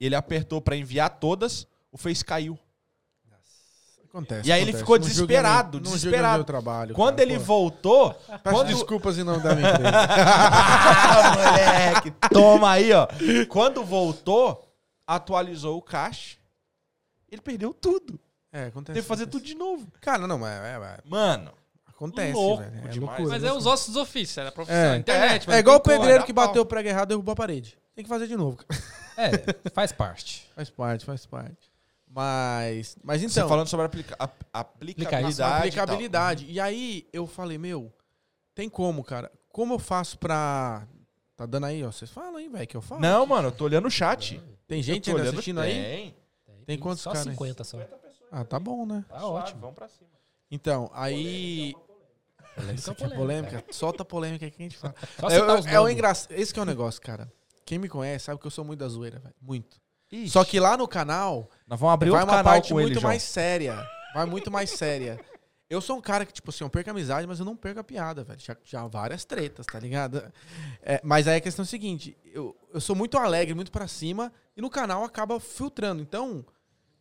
Ele 0.00 0.14
apertou 0.14 0.60
pra 0.62 0.76
enviar 0.76 1.18
todas, 1.18 1.66
o 1.92 1.98
Face 1.98 2.24
caiu. 2.24 2.58
Acontece. 4.16 4.48
E 4.48 4.52
aí 4.52 4.60
ele 4.62 4.70
acontece. 4.70 4.82
ficou 4.84 4.98
Não 4.98 5.06
desesperado, 5.06 5.78
não 5.78 5.84
julga 5.86 5.96
desesperado. 5.98 6.34
meu 6.36 6.44
trabalho, 6.44 6.94
Quando 6.94 7.16
cara, 7.16 7.28
ele 7.28 7.38
pô. 7.38 7.44
voltou, 7.44 8.14
Peço 8.14 8.40
quando, 8.56 8.68
desculpas 8.68 9.18
em 9.18 9.24
nome 9.24 9.42
da 9.42 9.54
minha 9.54 9.70
empresa. 9.70 9.90
Ah, 9.96 11.32
moleque, 11.36 12.10
toma 12.32 12.70
aí, 12.70 12.92
ó. 12.92 13.06
Quando 13.48 13.84
voltou, 13.84 14.68
atualizou 15.06 15.76
o 15.78 15.82
cache. 15.82 16.38
Ele 17.30 17.40
perdeu 17.40 17.74
tudo. 17.74 18.18
É, 18.52 18.66
acontece. 18.66 18.94
Teve 18.94 19.02
que 19.02 19.08
fazer 19.08 19.24
acontece. 19.24 19.42
tudo 19.42 19.46
de 19.46 19.54
novo. 19.56 19.86
Cara, 20.00 20.26
não, 20.26 20.38
mas 20.38 20.52
é, 20.62 20.74
é, 20.76 20.98
Mano, 21.04 21.50
Acontece, 21.88 22.32
Louco 22.32 22.62
velho. 22.62 22.76
É 22.76 22.88
demais. 22.88 23.18
loucura. 23.18 23.28
Mas 23.28 23.44
é 23.44 23.52
os 23.52 23.66
ossos 23.66 23.94
dos 23.94 23.96
ofícios, 24.02 24.38
é 24.38 24.46
a 24.48 24.52
profissão, 24.52 24.76
É. 24.78 24.90
a 24.92 24.96
internet. 24.96 25.46
mas 25.46 25.56
É 25.56 25.58
igual 25.60 25.76
o 25.76 25.78
não 25.78 25.84
pedreiro 25.84 26.20
dá 26.20 26.26
que 26.26 26.32
bateu 26.32 26.62
o 26.62 26.66
prego 26.66 26.88
errado 26.88 27.06
e 27.06 27.10
derrubou 27.10 27.32
a 27.32 27.36
parede. 27.36 27.78
Tem 27.94 28.04
que 28.04 28.08
fazer 28.08 28.26
de 28.26 28.36
novo. 28.36 28.56
cara. 28.56 28.82
É, 29.16 29.70
faz 29.70 29.92
parte. 29.92 30.48
Faz 30.56 30.70
parte, 30.70 31.04
faz 31.04 31.24
parte. 31.26 31.72
Mas, 32.14 32.96
mas 33.02 33.20
Você 33.20 33.26
então, 33.26 33.48
falando 33.48 33.66
sobre 33.66 33.86
aplica 33.86 34.14
ap- 34.16 34.44
aplicabilidade. 34.52 35.24
Nossa, 35.24 35.34
e 35.42 35.44
tal. 35.44 35.58
aplicabilidade. 35.58 36.46
E 36.48 36.60
aí 36.60 37.08
eu 37.12 37.26
falei, 37.26 37.58
meu, 37.58 37.92
tem 38.54 38.68
como, 38.68 39.02
cara? 39.02 39.32
Como 39.48 39.74
eu 39.74 39.78
faço 39.80 40.16
pra. 40.18 40.86
Tá 41.36 41.44
dando 41.44 41.66
aí, 41.66 41.82
ó. 41.82 41.90
Vocês 41.90 42.10
falam 42.12 42.36
aí, 42.36 42.48
velho, 42.48 42.66
que 42.68 42.76
eu 42.76 42.80
falo. 42.80 43.00
Não, 43.00 43.26
mano, 43.26 43.48
eu 43.48 43.52
tô 43.52 43.64
olhando 43.64 43.88
o 43.88 43.90
chat. 43.90 44.40
Tem 44.68 44.80
gente 44.80 45.10
ainda 45.10 45.22
olhando- 45.22 45.34
assistindo 45.34 45.60
aí? 45.60 45.74
Tem. 45.74 46.16
Tem 46.64 46.78
quantos 46.78 47.02
Só 47.02 47.10
caras 47.10 47.26
aí? 47.26 47.32
50 47.32 47.64
só. 47.64 47.78
Ah, 48.30 48.44
tá 48.44 48.60
bom, 48.60 48.86
né? 48.86 49.04
Tá 49.08 49.26
ótimo. 49.26 49.60
Vamos 49.60 49.74
pra 49.74 49.88
cima. 49.88 50.08
Então, 50.50 50.88
aí. 50.94 51.74
Polêmica, 52.54 52.90
é 52.90 52.94
polêmica. 52.94 53.16
polêmica. 53.18 53.64
Solta 53.72 54.02
a 54.02 54.06
polêmica 54.06 54.48
que 54.50 54.62
a 54.62 54.64
gente 54.64 54.76
fala. 54.78 54.94
Só 55.18 55.28
É, 55.28 55.70
é, 55.72 55.74
é 55.74 55.80
o 55.80 55.88
engraçado. 55.88 56.30
Esse 56.32 56.54
que 56.54 56.60
é 56.60 56.62
o 56.62 56.66
negócio, 56.66 57.02
cara. 57.02 57.30
Quem 57.66 57.78
me 57.80 57.88
conhece 57.88 58.26
sabe 58.26 58.40
que 58.40 58.46
eu 58.46 58.50
sou 58.52 58.64
muito 58.64 58.78
da 58.78 58.88
zoeira, 58.88 59.18
velho. 59.18 59.34
Muito. 59.42 59.82
Ixi, 60.14 60.30
Só 60.30 60.44
que 60.44 60.60
lá 60.60 60.76
no 60.76 60.86
canal 60.86 61.50
nós 61.66 61.78
vamos 61.78 61.94
abrir 61.94 62.10
vai 62.10 62.20
outro 62.20 62.32
uma 62.32 62.42
canal 62.42 62.52
parte 62.54 62.72
com 62.72 62.78
ele, 62.80 62.88
muito 62.88 63.00
João. 63.00 63.10
mais 63.10 63.22
séria. 63.22 63.86
Vai 64.14 64.26
muito 64.26 64.50
mais 64.50 64.70
séria. 64.70 65.18
Eu 65.68 65.80
sou 65.80 65.96
um 65.96 66.00
cara 66.00 66.24
que, 66.24 66.32
tipo 66.32 66.50
assim, 66.50 66.62
eu 66.62 66.70
perco 66.70 66.90
a 66.90 66.92
amizade, 66.92 67.26
mas 67.26 67.40
eu 67.40 67.44
não 67.44 67.56
perco 67.56 67.80
a 67.80 67.84
piada, 67.84 68.22
velho. 68.22 68.38
Já, 68.38 68.56
já 68.62 68.86
várias 68.86 69.24
tretas, 69.24 69.66
tá 69.66 69.80
ligado? 69.80 70.22
É, 70.82 71.00
mas 71.02 71.26
aí 71.26 71.38
a 71.38 71.40
questão 71.40 71.62
é 71.62 71.66
a 71.66 71.68
seguinte: 71.68 72.16
eu, 72.32 72.54
eu 72.72 72.80
sou 72.80 72.94
muito 72.94 73.18
alegre, 73.18 73.54
muito 73.54 73.72
pra 73.72 73.88
cima, 73.88 74.32
e 74.56 74.60
no 74.60 74.70
canal 74.70 75.02
acaba 75.02 75.40
filtrando. 75.40 76.00
Então, 76.00 76.44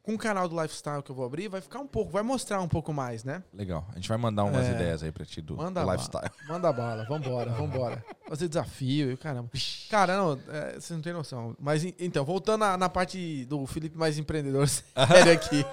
com 0.04 0.14
o 0.16 0.18
canal 0.18 0.50
do 0.50 0.62
lifestyle 0.62 1.02
que 1.02 1.10
eu 1.10 1.16
vou 1.16 1.26
abrir, 1.26 1.48
vai 1.48 1.62
ficar 1.62 1.80
um 1.80 1.88
pouco, 1.88 2.12
vai 2.12 2.22
mostrar 2.22 2.60
um 2.62 2.68
pouco 2.68 2.92
mais, 2.92 3.24
né? 3.24 3.42
Legal. 3.54 3.88
A 3.92 3.96
gente 3.96 4.10
vai 4.10 4.18
mandar 4.18 4.44
umas 4.44 4.66
É. 4.68 4.72
ideias 4.74 5.02
aí 5.02 5.12
pra 5.14 5.26
ti 5.26 5.42
do, 5.42 5.56
Manda 5.56 5.80
do 5.80 5.86
bala. 5.86 5.94
lifestyle. 5.94 6.30
Manda 6.48 6.74
bala, 6.74 7.06
vambora, 7.06 7.52
vambora. 7.52 8.06
Fazer 8.28 8.50
desafio 8.50 9.12
e 9.14 9.18
caramba. 9.18 9.50
Cara, 9.90 10.18
não, 10.18 10.34
é, 10.50 10.78
você 10.80 10.94
não 10.94 11.02
tem 11.02 11.14
noção. 11.14 11.56
Mas 11.58 11.86
en- 11.86 11.96
então, 11.98 12.26
voltando 12.26 12.60
na, 12.60 12.78
na 12.78 12.90
parte 12.90 13.46
do 13.46 13.66
Felipe 13.66 13.98
mais 13.98 14.18
empreendedor 14.18 14.68
sério 14.68 15.32
aqui. 15.32 15.66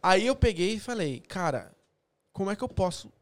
Aí 0.00 0.24
eu 0.24 0.36
peguei 0.36 0.74
e 0.74 0.80
falei, 0.80 1.18
cara, 1.20 1.72
como 2.32 2.52
é 2.52 2.54
que 2.56 2.62
eu 2.62 2.68
posso 2.68 3.12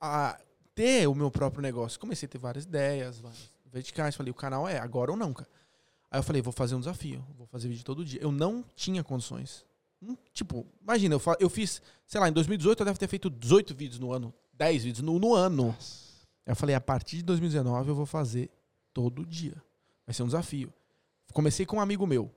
ah, 0.00 0.38
ter 0.74 1.08
o 1.08 1.14
meu 1.14 1.30
próprio 1.30 1.62
negócio? 1.62 1.98
Comecei 1.98 2.26
a 2.26 2.30
ter 2.30 2.38
várias 2.38 2.64
ideias, 2.64 3.18
várias 3.18 3.50
verticais. 3.72 4.14
Falei, 4.14 4.30
o 4.30 4.34
canal 4.34 4.68
é 4.68 4.78
agora 4.78 5.10
ou 5.10 5.16
não, 5.16 5.32
cara. 5.32 5.48
Aí 6.10 6.18
eu 6.18 6.22
falei, 6.22 6.40
vou 6.40 6.52
fazer 6.52 6.74
um 6.74 6.78
desafio, 6.80 7.24
vou 7.36 7.46
fazer 7.46 7.68
vídeo 7.68 7.84
todo 7.84 8.04
dia. 8.04 8.20
Eu 8.22 8.32
não 8.32 8.64
tinha 8.74 9.04
condições. 9.04 9.64
Hum, 10.02 10.16
Tipo, 10.32 10.66
imagina, 10.82 11.14
eu, 11.14 11.22
eu 11.40 11.50
fiz, 11.50 11.82
sei 12.06 12.20
lá, 12.20 12.28
em 12.28 12.32
2018 12.32 12.80
eu 12.80 12.86
devo 12.86 12.98
ter 12.98 13.08
feito 13.08 13.28
18 13.28 13.74
vídeos 13.74 13.98
no 13.98 14.12
ano, 14.12 14.32
10 14.54 14.84
vídeos 14.84 15.02
no, 15.04 15.18
no 15.18 15.34
ano. 15.34 15.76
Eu 16.46 16.56
falei, 16.56 16.74
a 16.74 16.80
partir 16.80 17.18
de 17.18 17.22
2019 17.24 17.88
eu 17.90 17.94
vou 17.94 18.06
fazer 18.06 18.48
todo 18.94 19.26
dia. 19.26 19.54
Vai 20.06 20.14
ser 20.14 20.22
um 20.22 20.26
desafio. 20.26 20.72
Comecei 21.34 21.66
com 21.66 21.76
um 21.76 21.80
amigo 21.80 22.06
meu. 22.06 22.30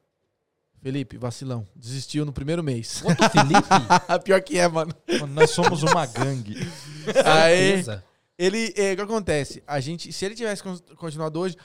Felipe, 0.81 1.15
vacilão. 1.17 1.65
Desistiu 1.75 2.25
no 2.25 2.33
primeiro 2.33 2.61
mês. 2.63 3.01
Outro 3.05 3.29
Felipe? 3.29 3.69
Pior 4.25 4.41
que 4.41 4.57
é, 4.57 4.67
mano. 4.67 4.93
Mano, 5.19 5.33
nós 5.33 5.51
somos 5.51 5.83
uma 5.83 6.05
gangue. 6.07 6.55
Aí, 7.23 7.83
ele, 8.37 8.73
é, 8.75 8.93
o 8.93 8.95
que 8.95 9.01
acontece? 9.03 9.63
A 9.67 9.79
gente, 9.79 10.11
se 10.11 10.25
ele 10.25 10.33
tivesse 10.35 10.63
con- 10.63 10.77
continuado 10.97 11.39
hoje, 11.39 11.55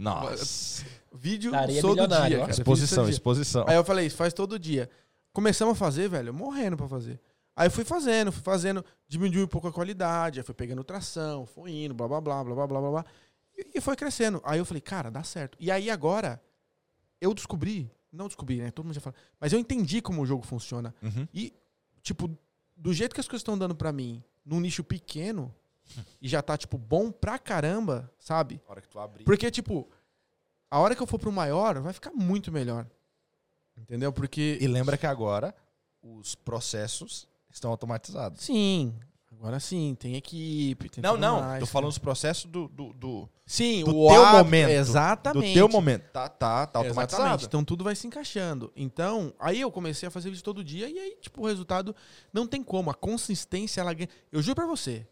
Nossa. 0.00 0.84
vídeo 1.12 1.50
Estaria 1.50 1.80
todo 1.82 2.06
dia, 2.06 2.38
cara. 2.38 2.50
Exposição, 2.50 3.04
dia. 3.04 3.12
exposição. 3.12 3.64
Aí 3.68 3.76
eu 3.76 3.84
falei, 3.84 4.06
isso 4.06 4.16
faz 4.16 4.32
todo 4.32 4.58
dia. 4.58 4.88
Começamos 5.32 5.72
a 5.72 5.74
fazer, 5.74 6.08
velho, 6.08 6.32
morrendo 6.32 6.76
pra 6.76 6.88
fazer. 6.88 7.20
Aí 7.54 7.66
eu 7.66 7.70
fui 7.70 7.84
fazendo, 7.84 8.32
fui 8.32 8.42
fazendo, 8.42 8.84
diminuiu 9.06 9.44
um 9.44 9.48
pouco 9.48 9.68
a 9.68 9.72
qualidade, 9.72 10.40
aí 10.40 10.44
fui 10.44 10.54
pegando 10.54 10.82
tração, 10.82 11.44
foi 11.44 11.70
indo, 11.72 11.94
blá 11.94 12.08
blá 12.08 12.20
blá 12.20 12.44
blá 12.44 12.54
blá 12.54 12.66
blá 12.66 12.80
blá 12.80 12.90
blá. 12.90 13.04
E, 13.56 13.78
e 13.78 13.80
foi 13.80 13.96
crescendo. 13.96 14.40
Aí 14.44 14.58
eu 14.58 14.64
falei, 14.64 14.80
cara, 14.80 15.10
dá 15.10 15.22
certo. 15.22 15.58
E 15.60 15.70
aí 15.70 15.90
agora, 15.90 16.40
eu 17.20 17.34
descobri, 17.34 17.90
não 18.10 18.26
descobri, 18.26 18.56
né? 18.56 18.70
Todo 18.70 18.86
mundo 18.86 18.94
já 18.94 19.00
fala, 19.00 19.14
mas 19.38 19.52
eu 19.52 19.58
entendi 19.58 20.00
como 20.00 20.22
o 20.22 20.26
jogo 20.26 20.44
funciona. 20.46 20.94
Uhum. 21.02 21.28
E, 21.34 21.52
tipo, 22.02 22.30
do 22.76 22.94
jeito 22.94 23.14
que 23.14 23.20
as 23.20 23.28
coisas 23.28 23.42
estão 23.42 23.58
dando 23.58 23.74
pra 23.74 23.92
mim, 23.92 24.22
num 24.44 24.60
nicho 24.60 24.82
pequeno, 24.82 25.54
e 26.20 26.28
já 26.28 26.42
tá, 26.42 26.56
tipo, 26.56 26.76
bom 26.78 27.10
pra 27.10 27.38
caramba, 27.38 28.10
sabe? 28.18 28.60
A 28.66 28.70
hora 28.70 28.80
que 28.80 28.88
tu 28.88 28.98
abrir. 28.98 29.24
Porque, 29.24 29.50
tipo, 29.50 29.88
a 30.70 30.78
hora 30.78 30.94
que 30.94 31.02
eu 31.02 31.06
for 31.06 31.18
pro 31.18 31.32
maior, 31.32 31.80
vai 31.80 31.92
ficar 31.92 32.12
muito 32.12 32.52
melhor. 32.52 32.86
Entendeu? 33.76 34.12
Porque. 34.12 34.58
E 34.60 34.66
lembra 34.66 34.96
que 34.96 35.06
agora 35.06 35.54
os 36.02 36.34
processos 36.34 37.26
estão 37.50 37.70
automatizados. 37.70 38.42
Sim. 38.42 38.94
Agora 39.32 39.58
sim, 39.58 39.96
tem 39.98 40.16
equipe. 40.16 40.90
Tem 40.90 41.02
Não, 41.02 41.16
não. 41.16 41.40
mais, 41.40 41.60
tô 41.60 41.66
falando 41.66 41.88
os 41.88 41.96
processos 41.98 42.44
do, 42.44 42.68
do, 42.68 42.92
do, 42.92 43.28
Sim, 43.46 43.84
do 43.84 43.96
o 43.96 44.08
teu 44.10 44.26
momento. 44.26 44.70
Exatamente. 44.70 45.48
do 45.48 45.54
teu 45.54 45.68
momento. 45.68 46.02
Tá, 46.10 46.28
tá, 46.28 46.66
tá 46.66 46.80
Exatamente. 46.80 46.98
automatizado. 46.98 47.44
Então 47.46 47.64
tudo 47.64 47.82
vai 47.82 47.94
se 47.96 48.06
encaixando. 48.06 48.70
Então, 48.76 49.32
aí 49.38 49.60
eu 49.60 49.70
comecei 49.70 50.06
a 50.06 50.10
fazer 50.10 50.28
vídeo 50.28 50.44
todo 50.44 50.62
dia 50.62 50.90
e 50.90 50.98
aí, 50.98 51.16
tipo, 51.22 51.40
o 51.42 51.46
resultado 51.46 51.96
não 52.32 52.46
tem 52.46 52.62
como. 52.62 52.90
A 52.90 52.94
consistência, 52.94 53.80
ela 53.80 53.94
ganha. 53.94 54.10
Eu 54.30 54.42
juro 54.42 54.56
pra 54.56 54.66
você. 54.66 55.06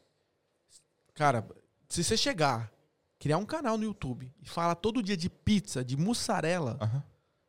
Cara, 1.19 1.45
se 1.89 2.05
você 2.05 2.17
chegar, 2.17 2.73
criar 3.19 3.39
um 3.39 3.45
canal 3.45 3.77
no 3.77 3.83
YouTube 3.83 4.33
e 4.41 4.49
falar 4.49 4.77
todo 4.77 5.03
dia 5.03 5.17
de 5.17 5.29
pizza, 5.29 5.85
de 5.85 5.97
mussarela, 5.97 6.79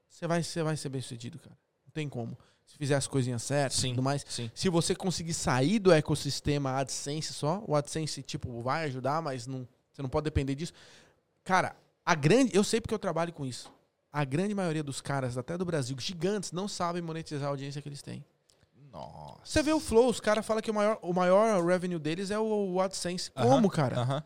você 0.10 0.26
vai, 0.26 0.42
você 0.42 0.64
vai 0.64 0.76
ser 0.76 0.90
bem 0.90 1.00
sucedido, 1.00 1.38
cara. 1.38 1.56
Não 1.86 1.92
tem 1.94 2.10
como. 2.10 2.36
Se 2.66 2.76
fizer 2.76 2.96
as 2.96 3.06
coisinhas 3.06 3.44
certas 3.44 3.78
e 3.78 3.82
Sim. 3.82 3.90
tudo 3.92 4.02
mais. 4.02 4.26
Sim. 4.28 4.50
Se 4.56 4.70
você 4.70 4.96
conseguir 4.96 5.36
sair 5.36 5.78
do 5.78 5.92
ecossistema 5.92 6.80
AdSense 6.80 7.32
só, 7.32 7.64
o 7.68 7.76
AdSense, 7.76 8.24
tipo, 8.24 8.60
vai 8.64 8.86
ajudar, 8.86 9.22
mas 9.22 9.46
não, 9.46 9.68
você 9.92 10.02
não 10.02 10.10
pode 10.10 10.24
depender 10.24 10.56
disso. 10.56 10.74
Cara, 11.44 11.76
a 12.04 12.16
grande. 12.16 12.56
Eu 12.56 12.64
sei 12.64 12.82
porque 12.82 12.96
eu 12.96 13.00
trabalho 13.00 13.32
com 13.32 13.46
isso. 13.46 13.72
A 14.12 14.26
grande 14.26 14.56
maioria 14.56 14.82
dos 14.82 15.00
caras, 15.00 15.38
até 15.38 15.56
do 15.56 15.64
Brasil, 15.64 15.96
gigantes, 16.00 16.52
não 16.52 16.68
sabem 16.68 17.04
monetizar 17.04 17.46
a 17.46 17.50
audiência 17.50 17.84
que 17.84 17.88
eles 17.88 18.02
têm. 18.02 18.26
Nossa. 18.92 19.40
Você 19.44 19.64
vê 19.64 19.72
o 19.74 19.80
Flow, 19.80 20.10
os 20.10 20.20
caras 20.20 20.46
falam 20.46 20.62
que 20.62 20.72
o 20.72 20.74
maior, 20.74 20.98
o 21.02 21.14
maior 21.14 21.64
revenue 21.66 22.00
deles 22.00 22.32
é 22.32 22.40
o, 22.40 22.74
o 22.74 22.82
AdSense. 22.82 23.32
Aham, 23.36 23.50
Como, 23.50 23.70
cara? 23.70 24.00
Aham. 24.02 24.24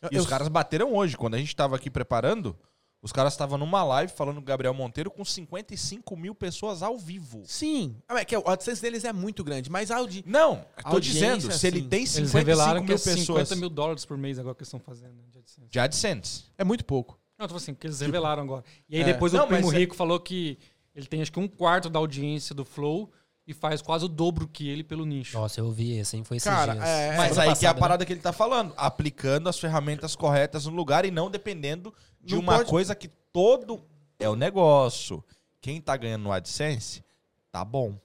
Eu- 0.00 0.08
E 0.12 0.16
eu- 0.16 0.22
os 0.22 0.28
caras 0.28 0.48
bateram 0.48 0.94
hoje. 0.94 1.16
Quando 1.16 1.34
a 1.34 1.38
gente 1.38 1.54
tava 1.54 1.76
aqui 1.76 1.88
preparando, 1.90 2.56
os 3.00 3.10
caras 3.12 3.32
estavam 3.32 3.56
numa 3.58 3.82
live 3.84 4.12
falando 4.12 4.36
com 4.36 4.42
o 4.42 4.44
Gabriel 4.44 4.74
Monteiro 4.74 5.10
com 5.10 5.24
55 5.24 6.16
mil 6.16 6.34
pessoas 6.34 6.82
ao 6.82 6.98
vivo. 6.98 7.42
Sim. 7.46 7.96
Ah, 8.08 8.20
é 8.20 8.24
que 8.24 8.36
o 8.36 8.42
AdSense 8.48 8.82
deles 8.82 9.04
é 9.04 9.12
muito 9.12 9.42
grande, 9.44 9.70
mas 9.70 9.90
a 9.90 9.96
audi... 9.96 10.22
Não, 10.26 10.64
tô 10.90 11.00
dizendo, 11.00 11.50
se 11.52 11.66
ele 11.66 11.80
sim. 11.82 11.88
tem 11.88 12.00
Eles 12.00 12.10
55 12.10 12.38
revelaram 12.38 12.80
que 12.82 12.86
mil 12.88 12.96
é 12.96 12.98
pessoas 12.98 13.48
50 13.48 13.56
mil 13.56 13.70
dólares 13.70 14.04
por 14.04 14.16
mês 14.18 14.38
agora 14.38 14.54
que 14.54 14.60
eles 14.62 14.68
estão 14.68 14.80
fazendo. 14.80 15.14
de 15.30 15.38
AdSense. 15.38 15.68
de 15.70 15.78
AdSense. 15.80 16.44
é 16.58 16.64
muito 16.64 16.84
pouco. 16.84 17.18
Não, 17.38 17.46
tô 17.48 17.54
falando 17.54 17.62
assim, 17.62 17.74
que 17.74 17.86
eles 17.86 17.98
revelaram 18.00 18.42
agora. 18.42 18.64
E 18.88 18.96
aí 18.96 19.02
É. 19.02 19.04
depois 19.04 19.32
Não, 19.32 19.44
o 19.44 19.48
Primo 19.48 19.72
é- 19.72 19.76
Rico 19.78 19.96
falou 19.96 20.20
que 20.20 20.58
ele 20.94 21.06
tem 21.06 21.22
acho 21.22 21.32
que 21.32 21.40
um 21.40 21.48
quarto 21.48 21.88
da 21.90 21.98
audiência 21.98 22.54
do 22.54 22.64
Flow 22.64 23.10
e 23.46 23.52
faz 23.52 23.82
quase 23.82 24.04
o 24.04 24.08
dobro 24.08 24.46
que 24.46 24.68
ele 24.68 24.84
pelo 24.84 25.04
nicho. 25.04 25.36
Nossa, 25.38 25.60
eu 25.60 25.70
vi 25.70 25.92
esse, 25.98 26.16
hein? 26.16 26.24
Foi 26.24 26.36
esses 26.36 26.48
Cara, 26.48 26.74
dias. 26.74 26.84
é- 26.84 27.16
Mas 27.16 27.36
aí 27.38 27.46
que 27.46 27.48
é 27.48 27.48
a 27.48 27.48
passada, 27.54 27.74
né? 27.74 27.80
parada 27.80 28.06
que 28.06 28.12
ele 28.12 28.20
tá 28.20 28.32
falando. 28.32 28.72
Aplicando 28.76 29.48
as 29.48 29.58
ferramentas 29.58 30.14
corretas 30.14 30.66
no 30.66 30.72
lugar 30.72 31.04
e 31.04 31.10
não 31.10 31.30
dependendo 31.30 31.92
de 32.20 32.34
Não 32.34 32.42
uma 32.42 32.58
pode- 32.58 32.70
coisa 32.70 32.94
que 32.94 33.08
todo 33.32 33.82
é 34.18 34.28
o 34.28 34.36
negócio. 34.36 35.24
Quem 35.60 35.80
tá 35.80 35.96
ganhando 35.96 36.22
no 36.22 36.32
AdSense, 36.32 37.04
tá 37.50 37.64
bom. 37.64 37.96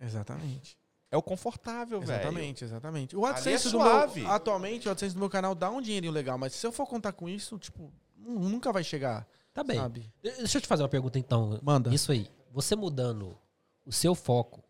Exatamente. 0.00 0.76
É 1.10 1.16
o 1.16 1.22
confortável, 1.22 2.00
velho. 2.00 2.12
Exatamente, 2.20 2.64
exatamente. 2.64 3.16
O 3.16 3.24
Ali 3.26 3.34
AdSense 3.34 3.68
é 3.68 3.70
do 3.70 3.76
suave. 3.78 4.20
meu, 4.22 4.30
atualmente, 4.30 4.88
o 4.88 4.90
AdSense 4.90 5.14
do 5.14 5.18
meu 5.20 5.28
canal 5.30 5.54
dá 5.54 5.70
um 5.70 5.80
dinheirinho 5.80 6.12
legal, 6.12 6.38
mas 6.38 6.54
se 6.54 6.66
eu 6.66 6.72
for 6.72 6.86
contar 6.86 7.12
com 7.12 7.28
isso, 7.28 7.58
tipo, 7.58 7.92
nu- 8.16 8.38
nunca 8.48 8.72
vai 8.72 8.82
chegar, 8.82 9.26
Tá 9.52 9.62
bem. 9.62 9.76
sabe? 9.78 10.10
De- 10.22 10.30
Deixa 10.38 10.56
eu 10.56 10.62
te 10.62 10.66
fazer 10.66 10.82
uma 10.82 10.88
pergunta 10.88 11.18
então. 11.18 11.58
Manda. 11.62 11.94
Isso 11.94 12.10
aí. 12.12 12.26
Você 12.50 12.74
mudando 12.74 13.36
o 13.84 13.92
seu 13.92 14.14
foco, 14.14 14.62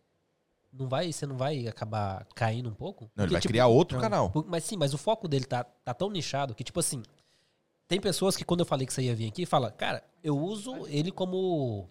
não 0.73 0.89
vai, 0.89 1.13
você 1.13 1.27
não 1.27 1.37
vai 1.37 1.67
acabar 1.69 2.27
caindo 2.35 2.69
um 2.69 2.75
pouco? 2.75 3.05
Não, 3.15 3.25
ele 3.25 3.29
Porque, 3.29 3.33
vai 3.35 3.41
tipo, 3.43 3.53
criar 3.53 3.67
outro 3.67 3.97
não. 3.97 4.03
canal. 4.03 4.33
Mas 4.47 4.65
sim, 4.65 4.77
mas 4.77 4.95
o 4.95 4.99
foco 4.99 5.29
dele 5.29 5.45
tá, 5.45 5.65
tá 5.65 5.93
tão 5.93 6.11
nichado 6.11 6.55
que, 6.55 6.65
tipo 6.65 6.81
assim, 6.81 7.03
tem 7.87 8.01
pessoas 8.01 8.37
que 8.37 8.45
quando 8.45 8.61
eu 8.61 8.67
falei 8.67 8.87
que 8.87 8.93
você 8.93 9.03
ia 9.03 9.15
vir 9.15 9.29
aqui, 9.29 9.45
fala, 9.45 9.71
cara, 9.71 10.03
eu 10.25 10.39
uso 10.39 10.87
ele 10.89 11.11
como, 11.13 11.89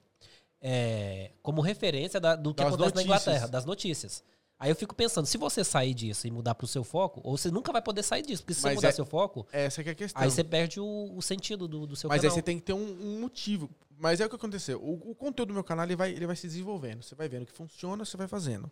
é, 0.62 1.32
como 1.42 1.62
referência 1.62 2.20
da- 2.20 2.36
do 2.36 2.54
que 2.54 2.64
Das 2.64 2.74
acontece 2.74 2.96
na 2.96 3.02
notícias. 3.02 3.22
Inglaterra, 3.28 3.48
das 3.48 3.66
notícias. 3.66 4.24
Aí 4.60 4.70
eu 4.70 4.76
fico 4.76 4.94
pensando, 4.94 5.26
se 5.26 5.38
você 5.40 5.64
sair 5.64 5.94
disso 5.94 6.28
e 6.28 6.32
mudar 6.32 6.54
pro 6.54 6.68
seu 6.68 6.84
foco, 6.84 7.20
ou 7.24 7.36
você 7.36 7.50
nunca 7.50 7.72
vai 7.72 7.82
poder 7.82 8.04
sair 8.04 8.22
disso, 8.22 8.44
porque 8.44 8.54
se 8.54 8.62
Mas 8.62 8.74
você 8.74 8.76
mudar 8.76 8.88
é- 8.90 8.92
seu 8.92 9.06
foco, 9.06 9.48
Essa 9.52 9.82
que 9.84 9.90
é 9.90 9.92
a 9.92 9.96
questão. 9.96 10.22
aí 10.22 10.30
você 10.30 10.44
perde 10.44 10.80
o, 10.80 11.12
o 11.16 11.22
sentido 11.22 11.68
do, 11.68 11.88
do 11.88 11.96
seu 11.96 12.08
mas 12.08 12.18
aí 12.18 12.22
canal. 12.30 12.36
você 12.36 12.42
tem 12.44 12.58
que 12.60 12.64
ter 12.66 12.74
um, 12.74 12.78
um 13.18 13.20
motivo. 13.22 13.70
Mas 14.02 14.20
é 14.20 14.26
o 14.26 14.30
que 14.30 14.36
aconteceu. 14.36 14.82
O, 14.82 15.12
o 15.12 15.16
conteúdo 15.16 15.50
do 15.50 15.54
meu 15.54 15.64
canal 15.64 15.86
ele 15.86 15.96
vai, 15.96 16.12
ele 16.12 16.26
vai 16.26 16.36
se 16.36 16.48
desenvolvendo. 16.48 17.04
Você 17.04 17.14
vai 17.14 17.30
vendo 17.30 17.44
o 17.44 17.46
que 17.46 17.54
funciona, 17.54 18.04
você 18.04 18.18
vai 18.18 18.28
fazendo. 18.28 18.72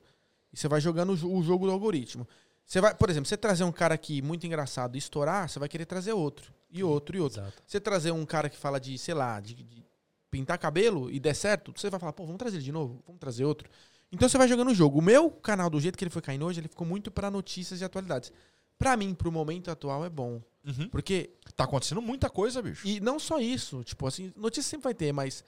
E 0.52 0.58
você 0.58 0.68
vai 0.68 0.82
jogando 0.82 1.12
o, 1.12 1.38
o 1.38 1.44
jogo 1.44 1.68
do 1.68 1.72
algoritmo. 1.72 2.28
Você 2.66 2.82
vai, 2.82 2.96
por 2.96 3.12
exemplo, 3.12 3.30
você 3.30 3.38
trazer 3.38 3.64
um 3.64 3.72
cara 3.72 3.94
aqui 3.94 4.24
muito 4.24 4.48
engraçado 4.48 4.96
e 4.96 4.98
estourar, 4.98 5.48
você 5.48 5.60
vai 5.60 5.70
querer 5.70 5.86
trazer 5.86 6.14
outro. 6.14 6.52
E 6.72 6.84
outro, 6.84 7.16
e 7.16 7.20
outro. 7.20 7.42
Exato. 7.42 7.64
Você 7.64 7.80
trazer 7.80 8.12
um 8.12 8.26
cara 8.26 8.50
que 8.50 8.58
fala 8.58 8.80
de, 8.80 8.98
sei 8.98 9.14
lá, 9.14 9.40
de, 9.40 9.54
de 9.54 9.86
pintar 10.32 10.58
cabelo 10.58 11.12
e 11.12 11.20
der 11.20 11.36
certo, 11.36 11.72
você 11.76 11.92
vai 11.92 12.00
falar, 12.00 12.14
pô, 12.14 12.26
vamos 12.26 12.40
trazer 12.40 12.58
ele 12.58 12.66
de 12.66 12.72
novo? 12.72 13.04
Vamos 13.06 13.20
trazer 13.20 13.46
outro. 13.46 13.70
Então 14.12 14.28
você 14.28 14.38
vai 14.38 14.48
jogando 14.48 14.72
o 14.72 14.76
jogo. 14.76 14.98
O 14.98 15.02
meu 15.02 15.30
canal, 15.30 15.70
do 15.70 15.80
jeito 15.80 15.96
que 15.96 16.04
ele 16.04 16.10
foi 16.10 16.24
caindo 16.24 16.44
hoje, 16.44 16.60
ele 16.60 16.68
ficou 16.68 16.88
muito 16.88 17.12
pra 17.12 17.30
notícias 17.30 17.82
e 17.82 17.86
atualidades. 17.86 18.34
Pra 18.80 18.98
mim, 18.98 19.14
pro 19.14 19.32
momento 19.32 19.70
atual, 19.70 20.04
é 20.04 20.10
bom. 20.10 20.42
Uhum. 20.78 20.90
Porque 20.90 21.32
Tá 21.56 21.66
acontecendo 21.66 22.02
muita 22.02 22.30
coisa, 22.30 22.62
bicho. 22.62 22.88
E 22.88 23.02
não 23.02 23.20
só 23.20 23.38
isso, 23.40 23.84
tipo 23.84 24.08
assim, 24.08 24.32
notícia 24.36 24.70
sempre 24.70 24.86
vai 24.86 24.94
ter, 24.94 25.12
mas 25.12 25.44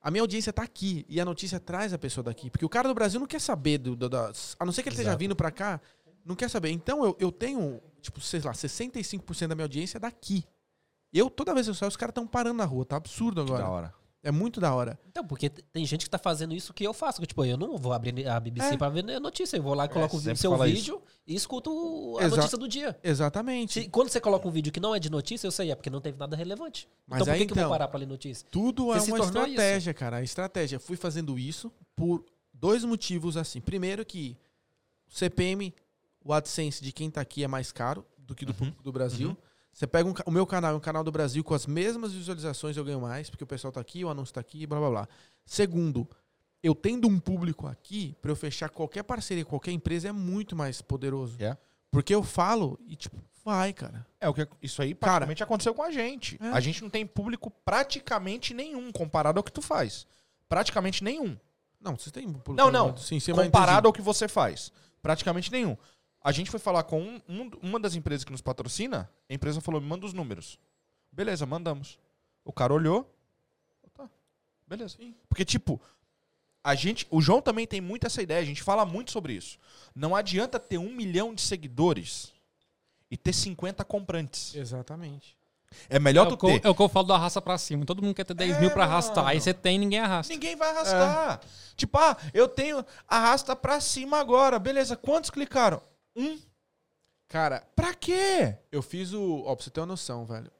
a 0.00 0.08
minha 0.08 0.22
audiência 0.22 0.52
tá 0.52 0.62
aqui 0.62 1.04
e 1.08 1.20
a 1.20 1.24
notícia 1.24 1.58
traz 1.58 1.92
a 1.92 1.98
pessoa 1.98 2.22
daqui. 2.22 2.48
Porque 2.48 2.64
o 2.64 2.68
cara 2.68 2.86
do 2.86 2.94
Brasil 2.94 3.18
não 3.18 3.26
quer 3.26 3.40
saber 3.40 3.78
do, 3.78 3.96
do- 3.96 4.08
das. 4.08 4.54
A 4.60 4.64
não 4.64 4.72
ser 4.72 4.82
que 4.84 4.88
ele 4.88 4.94
esteja 4.94 5.10
Exato. 5.10 5.18
vindo 5.18 5.34
pra 5.34 5.50
cá, 5.50 5.80
não 6.24 6.36
quer 6.36 6.48
saber. 6.48 6.70
Então 6.70 7.04
eu, 7.04 7.16
eu 7.18 7.32
tenho, 7.32 7.80
tipo, 8.00 8.20
sei 8.20 8.40
lá, 8.40 8.52
65% 8.52 9.48
da 9.48 9.54
minha 9.56 9.64
audiência 9.64 9.96
é 9.98 10.00
daqui. 10.00 10.44
Eu, 11.12 11.28
toda 11.28 11.52
vez 11.54 11.66
que 11.66 11.70
eu 11.70 11.74
saio, 11.74 11.88
os 11.88 11.96
caras 11.96 12.12
estão 12.12 12.26
parando 12.26 12.58
na 12.58 12.64
rua, 12.64 12.84
tá 12.84 12.96
absurdo 12.96 13.44
Que 13.44 13.50
agora. 13.50 13.64
da 13.64 13.70
hora. 13.70 13.94
É 14.22 14.32
muito 14.32 14.60
da 14.60 14.74
hora. 14.74 14.98
Então, 15.08 15.24
porque 15.24 15.48
tem 15.48 15.86
gente 15.86 16.04
que 16.04 16.10
tá 16.10 16.18
fazendo 16.18 16.52
isso 16.52 16.74
que 16.74 16.82
eu 16.84 16.92
faço. 16.92 17.20
que, 17.20 17.26
Tipo, 17.26 17.44
eu 17.44 17.56
não 17.56 17.76
vou 17.78 17.92
abrir 17.92 18.26
a 18.28 18.40
BBC 18.40 18.74
É. 18.74 18.76
pra 18.76 18.88
ver 18.88 19.04
notícia. 19.20 19.56
Eu 19.56 19.62
vou 19.62 19.74
lá, 19.74 19.86
coloco 19.86 20.16
o 20.16 20.20
sempre 20.20 20.36
seu 20.38 20.56
vídeo 20.58 21.00
e 21.24 21.36
escuto 21.36 22.16
a 22.18 22.24
Exa- 22.24 22.36
notícia 22.36 22.58
do 22.58 22.66
dia. 22.66 22.98
Exatamente. 23.02 23.82
Se- 23.82 23.88
quando 23.88 24.08
você 24.08 24.20
coloca 24.20 24.46
um 24.48 24.50
vídeo 24.50 24.72
que 24.72 24.80
não 24.80 24.92
é 24.92 24.98
de 24.98 25.08
notícia, 25.08 25.46
eu 25.46 25.52
sei, 25.52 25.70
é 25.70 25.74
porque 25.76 25.88
não 25.88 26.00
teve 26.00 26.18
nada 26.18 26.36
relevante. 26.36 26.88
Mas 27.06 27.18
então 27.22 27.26
por 27.26 27.32
aí, 27.32 27.38
que, 27.40 27.46
que 27.46 27.52
eu 27.52 27.54
vou 27.54 27.62
então, 27.62 27.70
parar 27.70 27.86
pra 27.88 27.98
ler 28.00 28.06
notícia? 28.06 28.46
Tudo 28.50 28.92
é 28.92 28.98
Você 28.98 29.06
se 29.06 29.12
uma 29.12 29.24
estratégia, 29.24 29.94
cara. 29.94 30.16
A 30.16 30.22
estratégia. 30.22 30.80
Fui 30.80 30.96
fazendo 30.96 31.38
isso 31.38 31.72
por 31.94 32.24
dois 32.52 32.82
motivos 32.84 33.36
assim. 33.36 33.60
Primeiro 33.60 34.04
que 34.04 34.36
o 35.08 35.14
CPM, 35.16 35.72
o 36.24 36.32
AdSense 36.32 36.82
de 36.82 36.90
quem 36.92 37.08
tá 37.08 37.20
aqui 37.20 37.44
é 37.44 37.48
mais 37.48 37.70
caro 37.70 38.04
do 38.18 38.34
que 38.34 38.44
do 38.44 38.50
Uhum. 38.50 38.56
público 38.58 38.82
do 38.82 38.90
Brasil. 38.92 39.36
Você 39.78 39.86
pega 39.86 40.08
um 40.08 40.14
o 40.26 40.30
meu 40.32 40.44
canal, 40.44 40.74
um 40.74 40.80
canal 40.80 41.04
do 41.04 41.12
Brasil 41.12 41.44
com 41.44 41.54
as 41.54 41.64
mesmas 41.64 42.12
visualizações 42.12 42.76
eu 42.76 42.84
ganho 42.84 43.00
mais, 43.00 43.30
porque 43.30 43.44
o 43.44 43.46
pessoal 43.46 43.70
tá 43.70 43.80
aqui, 43.80 44.04
o 44.04 44.08
anúncio 44.08 44.34
tá 44.34 44.40
aqui, 44.40 44.66
blá 44.66 44.80
blá 44.80 44.90
blá. 44.90 45.08
Segundo, 45.46 46.04
eu 46.60 46.74
tendo 46.74 47.06
um 47.06 47.20
público 47.20 47.68
aqui, 47.68 48.16
pra 48.20 48.32
eu 48.32 48.34
fechar 48.34 48.68
qualquer 48.70 49.04
parceria, 49.04 49.44
qualquer 49.44 49.70
empresa 49.70 50.08
é 50.08 50.12
muito 50.12 50.56
mais 50.56 50.82
poderoso. 50.82 51.36
É. 51.38 51.56
Porque 51.92 52.12
eu 52.12 52.24
falo 52.24 52.76
e 52.88 52.96
tipo, 52.96 53.22
vai, 53.44 53.72
cara. 53.72 54.04
É 54.20 54.28
o 54.28 54.34
que 54.34 54.48
isso 54.60 54.82
aí 54.82 54.96
Cara, 54.96 55.12
praticamente 55.12 55.44
aconteceu 55.44 55.72
com 55.72 55.82
a 55.84 55.92
gente. 55.92 56.36
É. 56.42 56.48
A 56.48 56.58
gente 56.58 56.82
não 56.82 56.90
tem 56.90 57.06
público 57.06 57.48
praticamente 57.64 58.52
nenhum 58.52 58.90
comparado 58.90 59.38
ao 59.38 59.44
que 59.44 59.52
tu 59.52 59.62
faz. 59.62 60.08
Praticamente 60.48 61.04
nenhum. 61.04 61.38
Não, 61.80 61.96
vocês 61.96 62.10
têm 62.10 62.26
um 62.26 62.32
público. 62.32 62.56
Não, 62.56 62.72
não. 62.72 62.96
Sim, 62.96 63.20
comparado 63.32 63.86
ao 63.86 63.92
que 63.92 64.02
você 64.02 64.26
faz. 64.26 64.72
Praticamente 65.00 65.52
nenhum. 65.52 65.76
A 66.22 66.32
gente 66.32 66.50
foi 66.50 66.58
falar 66.60 66.82
com 66.82 67.00
um- 67.00 67.20
um- 67.28 67.50
uma 67.62 67.80
das 67.80 67.94
empresas 67.94 68.24
que 68.24 68.32
nos 68.32 68.40
patrocina, 68.40 69.08
a 69.28 69.34
empresa 69.34 69.60
falou, 69.60 69.80
me 69.80 69.86
manda 69.86 70.04
os 70.04 70.12
números. 70.12 70.58
Beleza, 71.12 71.46
mandamos. 71.46 71.98
O 72.44 72.52
cara 72.52 72.72
olhou. 72.74 73.12
Tá. 73.94 74.08
Beleza. 74.66 74.96
Porque, 75.28 75.44
tipo, 75.44 75.80
a 76.62 76.74
gente. 76.74 77.06
O 77.10 77.20
João 77.20 77.40
também 77.40 77.66
tem 77.66 77.80
muito 77.80 78.06
essa 78.06 78.20
ideia, 78.20 78.40
a 78.40 78.44
gente 78.44 78.62
fala 78.62 78.84
muito 78.84 79.10
sobre 79.10 79.32
isso. 79.32 79.58
Não 79.94 80.14
adianta 80.14 80.58
ter 80.58 80.78
um 80.78 80.92
milhão 80.92 81.34
de 81.34 81.40
seguidores 81.40 82.32
e 83.10 83.16
ter 83.16 83.32
50 83.32 83.84
comprantes. 83.84 84.54
Exatamente. 84.54 85.36
É 85.88 85.98
melhor 85.98 86.26
é, 86.26 86.30
tu 86.30 86.36
ter. 86.36 86.64
é 86.64 86.68
o 86.68 86.74
que 86.74 86.80
eu 86.82 86.88
falo 86.88 87.06
do 87.08 87.12
arrasta 87.12 87.40
pra 87.42 87.58
cima. 87.58 87.84
Todo 87.84 88.02
mundo 88.02 88.14
quer 88.14 88.24
ter 88.24 88.34
10 88.34 88.56
É, 88.56 88.60
mil 88.60 88.70
pra 88.70 88.84
arrastar. 88.84 89.24
Aí 89.26 89.36
mano. 89.36 89.40
você 89.42 89.52
tem 89.54 89.78
ninguém 89.78 90.00
arrasta. 90.00 90.32
Ninguém 90.32 90.56
vai 90.56 90.70
arrastar. 90.70 91.40
Tipo, 91.76 91.98
ah, 91.98 92.16
eu 92.34 92.48
tenho. 92.48 92.84
Arrasta 93.06 93.54
pra 93.54 93.78
cima 93.80 94.18
agora. 94.18 94.58
Beleza, 94.58 94.96
quantos 94.96 95.30
clicaram? 95.30 95.80
Um. 96.18 96.38
Cara, 97.28 97.60
Pra 97.76 97.94
quê? 97.94 98.56
eu 98.72 98.82
fiz 98.82 99.12
o. 99.12 99.42
Ó, 99.44 99.54
pra 99.54 99.64
você 99.64 99.70
ter 99.70 99.80
uma 99.80 99.86
noção, 99.86 100.24
velho. 100.26 100.50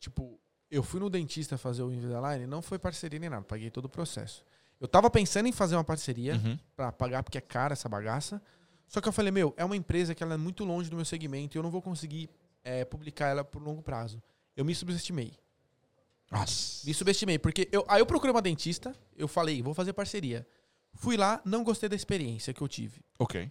Tipo, 0.00 0.38
eu 0.70 0.82
fui 0.82 0.98
no 1.00 1.08
dentista 1.10 1.56
fazer 1.58 1.82
o 1.82 1.92
Invisalign, 1.92 2.46
não 2.46 2.60
foi 2.62 2.78
parceria 2.78 3.18
nem 3.18 3.30
nada, 3.30 3.42
paguei 3.44 3.70
todo 3.70 3.84
o 3.84 3.88
processo. 3.88 4.44
Eu 4.80 4.88
tava 4.88 5.08
pensando 5.10 5.46
em 5.46 5.52
fazer 5.52 5.76
uma 5.76 5.84
parceria 5.84 6.34
Uhum. 6.34 6.58
pra 6.74 6.90
pagar, 6.90 7.22
porque 7.22 7.38
é 7.38 7.40
cara 7.40 7.72
essa 7.74 7.88
bagaça. 7.88 8.42
Só 8.88 9.00
que 9.00 9.08
eu 9.08 9.12
falei, 9.12 9.30
meu, 9.30 9.54
é 9.56 9.64
uma 9.64 9.76
empresa 9.76 10.14
que 10.14 10.22
ela 10.22 10.34
é 10.34 10.36
muito 10.36 10.64
longe 10.64 10.90
do 10.90 10.96
meu 10.96 11.04
segmento 11.04 11.56
e 11.56 11.58
eu 11.58 11.62
não 11.62 11.70
vou 11.70 11.80
conseguir 11.80 12.28
é, 12.64 12.84
publicar 12.84 13.28
ela 13.28 13.44
por 13.44 13.62
longo 13.62 13.80
prazo. 13.80 14.20
Eu 14.56 14.64
me 14.64 14.74
subestimei. 14.74 15.32
Nossa. 16.30 16.84
Me 16.86 16.92
subestimei, 16.94 17.38
porque 17.38 17.68
eu, 17.70 17.84
aí 17.88 18.00
eu 18.00 18.06
procurei 18.06 18.32
uma 18.34 18.42
dentista, 18.42 18.94
eu 19.16 19.28
falei, 19.28 19.62
vou 19.62 19.72
fazer 19.74 19.92
parceria. 19.92 20.46
Fui 20.94 21.16
lá, 21.16 21.40
não 21.44 21.62
gostei 21.62 21.88
da 21.88 21.96
experiência 21.96 22.52
que 22.52 22.60
eu 22.60 22.68
tive. 22.68 23.00
Ok. 23.18 23.50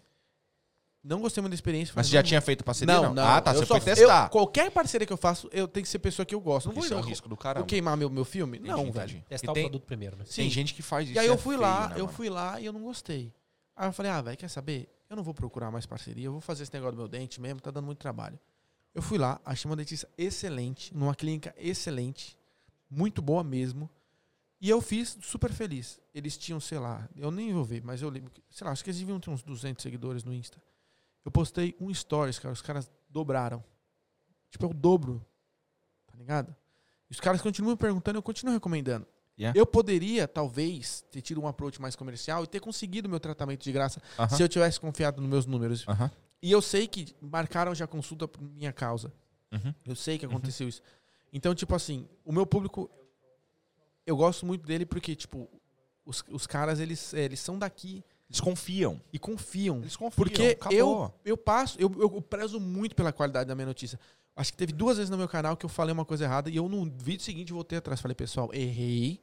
Não 1.04 1.20
gostei 1.20 1.42
muito 1.42 1.52
da 1.52 1.56
experiência. 1.56 1.94
Mas 1.96 2.06
você 2.08 2.14
já 2.14 2.20
não- 2.22 2.28
tinha 2.28 2.42
feito 2.42 2.64
parceria? 2.64 2.94
Não, 2.94 3.14
não. 3.14 3.24
Ah, 3.26 3.42
tá. 3.42 3.52
Eu 3.52 3.60
Você 3.62 3.66
só- 3.66 3.76
foi 3.76 3.82
testar. 3.96 4.26
eu- 4.26 4.30
qualquer 4.30 4.70
parceria 4.70 5.08
que 5.08 5.12
eu 5.12 5.18
faço, 5.18 5.50
eu 5.52 5.68
tenho 5.68 5.84
que 5.84 5.90
ser 5.90 5.98
pessoa 5.98 6.26
que 6.26 6.36
eu 6.36 6.40
gosto. 6.40 6.68
Não 6.68 6.76
vou, 6.76 6.84
Isso 6.84 6.94
é 6.94 6.98
um 6.98 7.00
eu- 7.00 7.06
risco 7.06 7.28
do 7.28 7.36
vou 7.36 7.42
caramba. 7.42 7.66
queimar 7.66 7.98
meu, 7.98 8.08
meu 8.10 8.24
filme? 8.24 8.58
Entendi, 8.60 8.70
não, 8.72 8.82
entendi. 8.88 9.14
velho. 9.14 9.26
Testar 9.28 9.48
E 9.48 9.50
o 9.50 9.54
tem- 9.54 9.64
produto 9.64 9.86
primeiro, 9.86 10.16
né? 10.16 10.26
Tem 10.26 10.48
gente 10.50 10.76
que 10.76 10.84
faz 10.84 11.08
isso. 11.10 11.16
E 11.16 11.20
aí 11.20 11.26
eu 11.26 11.34
é 11.34 11.38
fui 11.38 11.56
feio, 11.56 11.62
lá, 11.68 11.88
né, 11.90 11.96
eu 11.96 12.06
mano? 12.06 12.16
fui 12.16 12.30
lá 12.30 12.62
e 12.62 12.66
eu 12.66 12.74
não 12.74 12.84
gostei. 12.84 13.34
Aí 13.76 13.88
eu 13.88 13.94
falei, 13.94 14.12
ah, 14.12 14.22
velho, 14.22 14.38
quer 14.38 14.48
saber? 14.50 14.88
Eu 15.10 15.16
não 15.16 15.24
vou 15.24 15.34
procurar 15.34 15.72
mais 15.72 15.88
parceria, 15.88 16.26
eu 16.28 16.32
vou 16.34 16.42
fazer 16.42 16.64
esse 16.64 16.74
negócio 16.74 16.94
do 16.96 17.00
meu 17.00 17.08
dente 17.08 17.42
mesmo, 17.42 17.60
tá 17.60 17.72
dando 17.72 17.86
muito 17.86 17.98
trabalho. 17.98 18.40
Eu 18.94 19.02
fui 19.02 19.18
lá, 19.18 19.42
achei 19.44 19.70
uma 19.70 19.76
dentista 19.76 20.08
excelente, 20.18 20.96
numa 20.96 21.16
clínica 21.16 21.54
excelente, 21.58 22.38
muito 22.90 23.22
boa 23.24 23.44
mesmo. 23.44 23.90
E 24.60 24.70
eu 24.70 24.80
fiz 24.82 25.18
super 25.22 25.52
feliz. 25.52 26.00
Eles 26.14 26.38
tinham, 26.38 26.60
sei 26.60 26.78
lá, 26.78 27.10
eu 27.18 27.32
nem 27.32 27.52
vou 27.52 27.64
ver, 27.64 27.82
mas 27.84 28.02
eu 28.04 28.10
lembro, 28.10 28.32
sei 28.52 28.64
lá, 28.66 28.72
acho 28.72 28.84
que 28.84 28.92
eles 28.92 29.00
deviam 29.00 29.20
ter 29.20 29.32
uns 29.32 29.42
200 29.42 29.82
seguidores 29.82 30.24
no 30.24 30.32
Insta. 30.34 30.62
Eu 31.24 31.32
postei 31.32 31.76
um 31.80 31.94
stories, 31.94 32.40
cara, 32.40 32.54
os 32.54 32.62
caras 32.62 32.90
dobraram. 33.10 33.64
Tipo, 34.50 34.66
é 34.66 34.70
o 34.70 34.74
dobro. 34.74 35.26
Tá 36.08 36.18
ligado? 36.18 36.56
E 37.10 37.14
os 37.14 37.20
caras 37.20 37.42
continuam 37.42 37.74
me 37.74 37.78
perguntando, 37.78 38.18
eu 38.18 38.24
continuo 38.24 38.54
recomendando. 38.54 39.08
Yeah. 39.38 39.58
Eu 39.58 39.66
poderia, 39.66 40.28
talvez, 40.28 41.04
ter 41.12 41.22
tido 41.22 41.42
um 41.42 41.48
approach 41.48 41.82
mais 41.82 41.96
comercial 41.96 42.44
e 42.44 42.48
ter 42.48 42.60
conseguido 42.60 43.10
meu 43.10 43.20
tratamento 43.20 43.64
de 43.64 43.72
graça 43.72 44.02
Aham. 44.20 44.36
se 44.36 44.44
eu 44.44 44.48
tivesse 44.48 44.80
confiado 44.80 45.22
nos 45.22 45.30
meus 45.30 45.46
números. 45.46 45.88
Aham. 45.88 46.12
E 46.42 46.52
eu 46.52 46.62
sei 46.62 46.88
que 46.88 47.16
marcaram 47.22 47.74
já 47.74 47.88
consulta 47.88 48.28
por 48.28 48.42
minha 48.42 48.74
causa. 48.74 49.14
Uhum. 49.52 49.74
Eu 49.86 49.96
sei 49.96 50.18
que 50.18 50.26
aconteceu 50.26 50.68
isso. 50.68 50.82
Então, 51.32 51.54
tipo 51.56 51.74
assim, 51.76 52.08
o 52.26 52.32
meu 52.32 52.46
público, 52.46 52.90
eu 54.06 54.16
gosto 54.18 54.46
muito 54.46 54.66
dele 54.66 54.86
porque, 54.86 55.16
tipo, 55.16 55.50
os, 56.06 56.24
os 56.30 56.48
caras, 56.48 56.80
eles, 56.80 57.14
é, 57.14 57.24
eles 57.24 57.40
são 57.40 57.58
daqui 57.58 58.04
Eles 58.32 58.40
confiam. 58.40 59.00
e 59.12 59.20
confiam. 59.20 59.80
Eles 59.82 59.96
confiam. 59.98 60.16
Porque 60.16 60.58
acabou. 60.60 60.78
eu, 60.78 61.14
eu 61.26 61.38
passo, 61.38 61.78
eu, 61.80 61.94
eu 62.00 62.22
prezo 62.22 62.60
muito 62.62 62.96
pela 62.96 63.12
qualidade 63.12 63.48
da 63.50 63.54
minha 63.56 63.68
notícia. 63.68 64.00
Acho 64.34 64.54
que 64.54 64.58
teve 64.58 64.72
duas 64.72 64.96
vezes 64.96 65.10
no 65.10 65.18
meu 65.18 65.28
canal 65.28 65.58
que 65.58 65.66
eu 65.66 65.70
falei 65.70 65.92
uma 65.92 66.06
coisa 66.06 66.24
errada 66.24 66.50
e 66.50 66.56
eu 66.56 66.70
no 66.70 66.86
vídeo 66.86 67.22
seguinte 67.22 67.52
voltei 67.52 67.78
atrás. 67.78 68.00
Falei, 68.00 68.16
pessoal, 68.16 68.50
errei, 68.54 69.20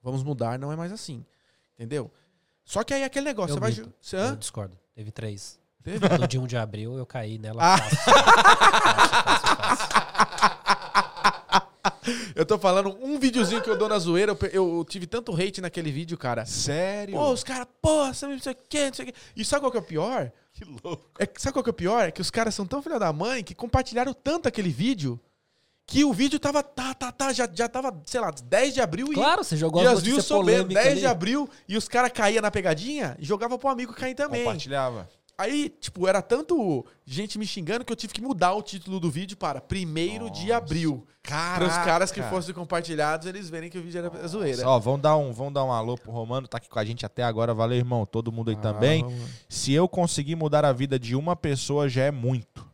vamos 0.00 0.22
mudar, 0.22 0.56
não 0.58 0.70
é 0.70 0.76
mais 0.76 0.92
assim. 0.92 1.24
Entendeu? 1.74 2.08
Só 2.64 2.84
que 2.84 2.94
aí 2.94 3.02
é 3.02 3.04
aquele 3.04 3.24
negócio, 3.26 3.50
Eu 3.50 3.56
você 3.56 3.60
vai. 3.60 3.70
minto. 3.72 3.84
ju- 3.86 3.92
Você, 4.00 4.16
Eu 4.16 4.36
discordo. 4.36 4.78
Teve 4.94 5.10
três. 5.10 5.58
Teve? 5.82 5.98
No 6.16 6.28
dia 6.28 6.40
1 6.40 6.46
de 6.46 6.56
abril 6.56 6.96
eu 6.96 7.04
caí 7.04 7.36
nela. 7.38 7.74
Ah. 7.74 7.78
fácil. 7.78 7.98
Fácil, 9.34 9.48
fácil, 9.58 9.86
fácil. 11.82 12.23
Eu 12.34 12.44
tô 12.44 12.58
falando 12.58 12.96
um 13.00 13.18
videozinho 13.18 13.62
que 13.62 13.70
eu 13.70 13.76
dou 13.78 13.88
na 13.88 13.98
zoeira. 13.98 14.36
Eu, 14.52 14.78
eu 14.78 14.84
tive 14.88 15.06
tanto 15.06 15.32
hate 15.34 15.60
naquele 15.60 15.92
vídeo, 15.92 16.18
cara. 16.18 16.44
Sério? 16.44 17.14
Pô, 17.14 17.30
os 17.30 17.44
caras, 17.44 17.66
você 17.82 18.26
não 18.26 18.38
sei 18.40 18.52
o 18.52 18.56
que, 18.68 18.86
não 18.86 18.94
sei 18.94 19.04
o 19.04 19.12
que. 19.12 19.14
E 19.36 19.44
sabe 19.44 19.60
qual 19.62 19.70
que 19.70 19.78
é 19.78 19.80
o 19.80 19.84
pior? 19.84 20.32
que 20.52 20.64
louco. 20.84 21.04
É, 21.18 21.26
que- 21.26 21.40
sabe 21.40 21.52
qual 21.52 21.62
que 21.64 21.70
é 21.70 21.72
o 21.72 21.74
pior? 21.74 22.08
É 22.08 22.10
que 22.10 22.20
os 22.20 22.30
caras 22.30 22.54
são 22.54 22.66
tão 22.66 22.80
filha 22.82 22.98
da 22.98 23.12
mãe 23.12 23.42
que 23.42 23.54
compartilharam 23.54 24.12
tanto 24.12 24.48
aquele 24.48 24.70
vídeo 24.70 25.20
que 25.86 26.02
o 26.04 26.12
vídeo 26.12 26.38
tava, 26.38 26.62
tá, 26.62 26.94
tá, 26.94 27.12
tá, 27.12 27.32
já, 27.32 27.48
já 27.52 27.68
tava, 27.68 27.94
sei 28.06 28.18
lá, 28.20 28.30
10 28.30 28.72
de 28.74 28.80
abril 28.80 29.08
e, 29.12 29.14
Claro, 29.14 29.44
você 29.44 29.56
jogou 29.56 29.82
e 29.82 29.86
as 29.86 30.00
views 30.00 30.26
polêmicas 30.26 30.82
10 30.82 30.98
de 31.00 31.04
ali. 31.04 31.12
abril 31.12 31.48
e 31.68 31.76
os 31.76 31.86
caras 31.88 32.10
caíam 32.10 32.40
na 32.40 32.50
pegadinha 32.50 33.16
e 33.18 33.24
jogava 33.24 33.58
pro 33.58 33.68
amigo 33.68 33.92
cair 33.92 34.14
também. 34.14 34.44
Compartilhava. 34.44 35.08
Aí, 35.36 35.68
tipo, 35.80 36.06
era 36.06 36.22
tanto 36.22 36.86
gente 37.04 37.38
me 37.38 37.46
xingando 37.46 37.84
que 37.84 37.92
eu 37.92 37.96
tive 37.96 38.12
que 38.14 38.22
mudar 38.22 38.52
o 38.54 38.62
título 38.62 39.00
do 39.00 39.10
vídeo 39.10 39.36
para 39.36 39.60
primeiro 39.60 40.30
de 40.30 40.42
Nossa. 40.46 40.56
abril. 40.56 41.06
Para 41.22 41.64
os 41.66 41.72
caras 41.78 42.12
que 42.12 42.22
fossem 42.24 42.54
compartilhados, 42.54 43.26
eles 43.26 43.48
verem 43.48 43.68
que 43.70 43.78
o 43.78 43.82
vídeo 43.82 43.98
era 43.98 44.28
zoeira. 44.28 44.68
Ó, 44.68 44.78
vamos 44.78 45.00
dar, 45.00 45.16
um, 45.16 45.32
vamos 45.32 45.54
dar 45.54 45.64
um 45.64 45.72
alô 45.72 45.96
pro 45.96 46.12
Romano, 46.12 46.46
tá 46.46 46.58
aqui 46.58 46.68
com 46.68 46.78
a 46.78 46.84
gente 46.84 47.04
até 47.04 47.22
agora. 47.24 47.52
Valeu, 47.54 47.78
irmão. 47.78 48.04
Todo 48.06 48.30
mundo 48.30 48.50
aí 48.50 48.56
Ah, 48.58 48.60
também. 48.60 49.02
vamos- 49.02 49.30
Se 49.48 49.72
eu 49.72 49.88
conseguir 49.88 50.36
mudar 50.36 50.64
a 50.64 50.72
vida 50.72 50.98
de 50.98 51.16
uma 51.16 51.34
pessoa, 51.34 51.88
já 51.88 52.04
é 52.04 52.10
muito. 52.10 52.64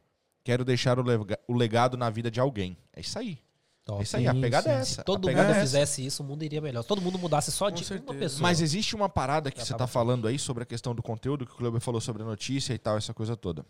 Quero 0.45 0.65
deixar 0.65 0.99
o, 0.99 1.03
lega- 1.03 1.39
o 1.47 1.55
legado 1.55 1.97
na 1.97 2.11
vida 2.11 2.31
de 2.31 2.41
alguém. 2.41 2.77
É 2.95 3.01
isso 3.01 3.19
aí. 3.19 3.39
Top. 3.85 4.01
É 4.01 4.03
isso 4.03 4.17
aí, 4.17 4.27
a 4.27 4.35
pegada 4.35 4.71
é 4.71 4.85
Se 4.85 4.93
essa. 4.93 5.05
todo 5.05 5.29
a 5.29 5.33
mundo 5.33 5.41
é 5.41 5.51
essa. 5.51 5.61
fizesse 5.61 6.05
isso, 6.05 6.23
o 6.23 6.27
mundo 6.27 6.45
iria 6.45 6.61
melhor. 6.61 6.83
Se 6.83 6.89
todo 6.89 7.01
mundo 7.01 7.19
mudasse 7.19 7.51
só 7.51 7.71
Com 7.71 7.77
de 7.77 7.93
uma 7.95 8.15
pessoa. 8.15 8.43
Mas 8.43 8.61
existe 8.61 8.95
uma 8.95 9.09
parada 9.09 9.51
que 9.51 9.59
Já 9.59 9.65
você 9.65 9.73
tava 9.73 9.79
tá 9.85 9.87
falando 9.87 10.29
aí 10.29 10.39
sobre 10.39 10.63
a 10.63 10.67
questão 10.67 10.95
do 10.95 11.03
conteúdo, 11.03 11.47
que 11.47 11.53
o 11.53 11.57
Kleber 11.57 11.81
falou 11.81 12.01
sobre 12.01 12.23
a 12.23 12.27
notícia 12.27 12.73
e 12.75 12.79
tal, 12.79 12.97
essa 12.97 13.13
coisa 13.15 13.37
toda. 13.37 13.65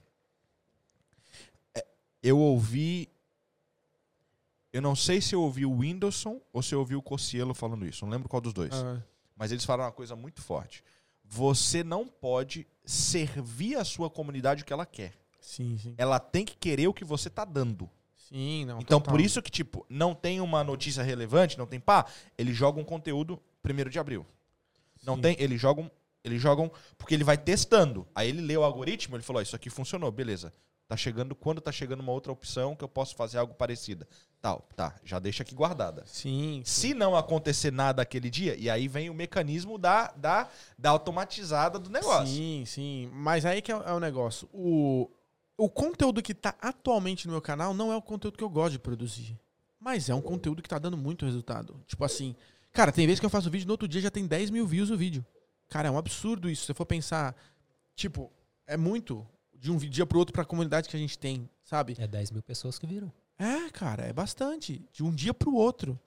É, 1.75 1.85
Eu 2.23 2.39
ouvi. 2.39 3.09
Eu 4.73 4.81
não 4.83 4.95
sei 4.95 5.21
se 5.21 5.35
eu 5.35 5.43
ouvi 5.43 5.67
o 5.67 5.79
Whindersson 5.79 6.41
ou 6.53 6.63
se 6.63 6.75
eu 6.75 6.79
ouvi 6.79 6.95
o 6.95 7.03
Cossielo 7.03 7.53
falando 7.55 7.85
isso. 7.87 8.05
Não 8.05 8.13
lembro 8.13 8.29
qual 8.29 8.41
dos 8.41 8.53
dois. 8.53 8.73
Ah, 8.73 9.03
Mas 9.37 9.51
eles 9.51 9.65
falaram 9.65 9.87
uma 9.87 9.93
coisa 9.93 10.15
muito 10.15 10.41
forte. 10.43 10.85
Você 11.25 11.83
não 11.83 12.07
pode 12.07 12.67
servir 12.85 13.77
a 13.77 13.85
sua 13.85 14.09
comunidade 14.11 14.63
o 14.63 14.67
que 14.67 14.73
ela 14.73 14.87
quer. 14.87 15.13
sim, 15.41 15.77
sim. 15.79 15.95
Ela 15.99 16.19
tem 16.21 16.45
que 16.45 16.57
querer 16.57 16.87
o 16.89 16.95
que 16.95 17.05
você 17.05 17.29
tá 17.31 17.45
dando. 17.45 17.89
Sim, 18.31 18.65
não. 18.65 18.78
Então, 18.81 19.00
total. 19.00 19.12
por 19.12 19.20
isso 19.20 19.42
que, 19.42 19.50
tipo, 19.50 19.84
não 19.89 20.15
tem 20.15 20.41
uma 20.41 20.62
notícia 20.62 21.02
relevante, 21.02 21.59
não 21.59 21.67
tem 21.67 21.81
pá, 21.81 22.07
ele 22.39 22.52
joga 22.52 22.81
um 22.81 22.84
conteúdo 22.84 23.41
primeiro 23.62 23.91
de 23.91 23.99
abril. 23.99 24.25
Não 25.05 25.17
Sim. 25.17 25.23
tem, 25.23 25.36
eles 25.39 25.60
jogam 25.60 25.91
Eles 26.23 26.41
jogam 26.41 26.70
porque 26.99 27.15
ele 27.15 27.25
vai 27.25 27.39
testando. 27.39 28.07
Aí 28.15 28.28
ele 28.28 28.42
lê 28.42 28.55
o 28.57 28.62
algoritmo, 28.62 29.17
ele 29.17 29.23
falou: 29.23 29.41
"Ó, 29.41 29.42
isso 29.42 29.57
aqui 29.57 29.70
funcionou, 29.70 30.12
beleza. 30.12 30.52
Tá 30.86 30.97
chegando 30.97 31.34
quando 31.34 31.60
tá 31.60 31.73
chegando 31.73 32.00
uma 32.00 32.12
outra 32.12 32.31
opção 32.33 32.76
que 32.76 32.84
eu 32.84 32.89
posso 32.89 33.15
fazer 33.15 33.39
algo 33.39 33.55
parecido. 33.55 34.07
Tal, 34.42 34.68
tá, 34.76 34.94
já 35.05 35.18
deixa 35.18 35.42
aqui 35.42 35.55
guardada. 35.55 36.02
Sim. 36.05 36.62
Se 36.65 36.92
não 36.92 37.15
acontecer 37.17 37.70
nada 37.73 38.02
aquele 38.02 38.28
dia, 38.28 38.57
e 38.59 38.68
aí 38.68 38.89
vem 38.89 39.09
o 39.09 39.15
mecanismo 39.15 39.78
da, 39.78 40.09
da, 40.17 40.49
da 40.76 40.91
automatizada 40.91 41.78
do 41.78 41.89
negócio. 41.89 42.26
Sim, 42.26 42.65
sim. 42.67 43.09
Mas 43.12 43.47
aí 43.47 43.62
que 43.62 43.70
é, 43.73 43.75
é 43.75 43.92
o 43.92 44.00
negócio. 44.00 44.49
O, 44.52 45.09
o 45.61 45.69
conteúdo 45.69 46.23
que 46.23 46.35
tá 46.35 46.55
atualmente 46.59 47.27
no 47.27 47.33
meu 47.33 47.43
canal 47.43 47.75
não 47.75 47.93
é 47.93 47.97
o 47.97 48.01
conteúdo 48.01 48.39
que 48.39 48.43
eu 48.43 48.49
gosto 48.49 48.73
de 48.73 48.79
produzir. 48.79 49.39
Mas 49.79 50.09
é 50.09 50.15
um 50.15 50.23
conteúdo 50.23 50.63
que 50.63 50.69
tá 50.69 50.79
dando 50.79 50.97
muito 50.97 51.27
resultado. 51.27 51.79
Tipo 51.87 52.03
assim, 52.03 52.35
cara, 52.73 52.91
tem 52.91 53.07
vezes 53.07 53.21
que 53.21 53.27
eu 53.27 53.31
faço 53.31 53.51
vídeo 53.51 53.67
no 53.67 53.75
outro 53.75 53.87
dia 53.87 54.01
já 54.01 54.11
tem 54.11 54.27
10 54.27 54.49
mil 54.49 54.67
views 54.67 54.89
o 54.89 54.97
vídeo. 54.97 55.25
Cara, 55.69 55.89
é 55.89 55.91
um 55.91 55.99
absurdo 55.99 56.49
isso. 56.49 56.63
Se 56.63 56.69
você 56.69 56.75
for 56.75 56.87
pensar, 56.87 57.37
tipo, 57.95 58.33
é 58.67 58.79
muito 58.79 59.27
de 59.55 59.71
um 59.71 59.77
dia 59.77 60.07
pro 60.07 60.19
outro 60.19 60.33
pra 60.33 60.47
comunidade 60.47 60.89
que 60.89 60.97
a 60.97 60.99
gente 60.99 61.19
tem, 61.19 61.47
sabe? 61.63 61.95
É 61.99 62.07
10 62.07 62.31
mil 62.31 62.43
pessoas 62.43 62.79
que 62.79 62.87
viram. 62.87 63.13
É, 63.39 63.69
cara, 63.69 64.05
é 64.05 64.15
bastante. 64.15 64.83
De 64.91 65.05
um 65.05 65.15
dia 65.15 65.35
pro 65.35 65.55
outro. 65.55 66.01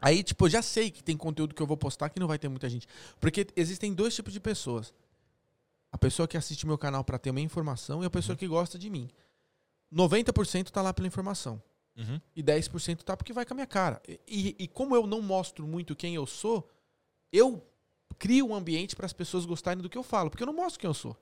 Aí, 0.00 0.24
tipo, 0.24 0.46
eu 0.46 0.50
já 0.50 0.62
sei 0.62 0.90
que 0.90 1.02
tem 1.02 1.16
conteúdo 1.16 1.54
que 1.54 1.62
eu 1.62 1.66
vou 1.66 1.76
postar 1.76 2.08
que 2.08 2.18
não 2.18 2.26
vai 2.26 2.40
ter 2.40 2.48
muita 2.48 2.68
gente. 2.68 2.88
Porque 3.20 3.46
existem 3.54 3.94
dois 3.94 4.16
tipos 4.16 4.32
de 4.32 4.40
pessoas. 4.40 4.92
A 5.94 5.96
pessoa 5.98 6.26
que 6.26 6.36
assiste 6.36 6.66
meu 6.66 6.76
canal 6.76 7.04
pra 7.04 7.20
ter 7.20 7.30
uma 7.30 7.40
informação 7.40 8.02
e 8.02 8.06
a 8.06 8.10
pessoa 8.10 8.34
que 8.36 8.48
gosta 8.48 8.76
de 8.76 8.90
mim. 8.90 9.08
90% 9.92 10.70
tá 10.70 10.82
lá 10.82 10.92
pela 10.92 11.06
informação. 11.06 11.62
Uhum. 11.96 12.20
E 12.34 12.42
10% 12.42 13.02
tá 13.04 13.16
porque 13.16 13.32
vai 13.32 13.44
com 13.46 13.54
a 13.54 13.56
minha 13.56 13.66
cara. 13.66 14.02
E, 14.08 14.18
e- 14.26 14.64
e 14.64 14.66
como 14.68 14.96
eu 14.96 15.06
não 15.06 15.22
mostro 15.22 15.64
muito 15.68 15.94
quem 15.94 16.16
eu 16.16 16.26
sou, 16.26 16.68
eu 17.32 17.64
crio 18.18 18.48
um 18.48 18.54
ambiente 18.56 18.96
para 18.96 19.06
as 19.06 19.12
pessoas 19.12 19.46
gostarem 19.46 19.80
do 19.80 19.88
que 19.88 19.96
eu 19.96 20.02
falo. 20.02 20.30
Porque 20.30 20.42
eu 20.42 20.46
não 20.48 20.52
mostro 20.54 20.80
quem 20.80 20.88
eu 20.88 20.94
sou. 20.94 21.16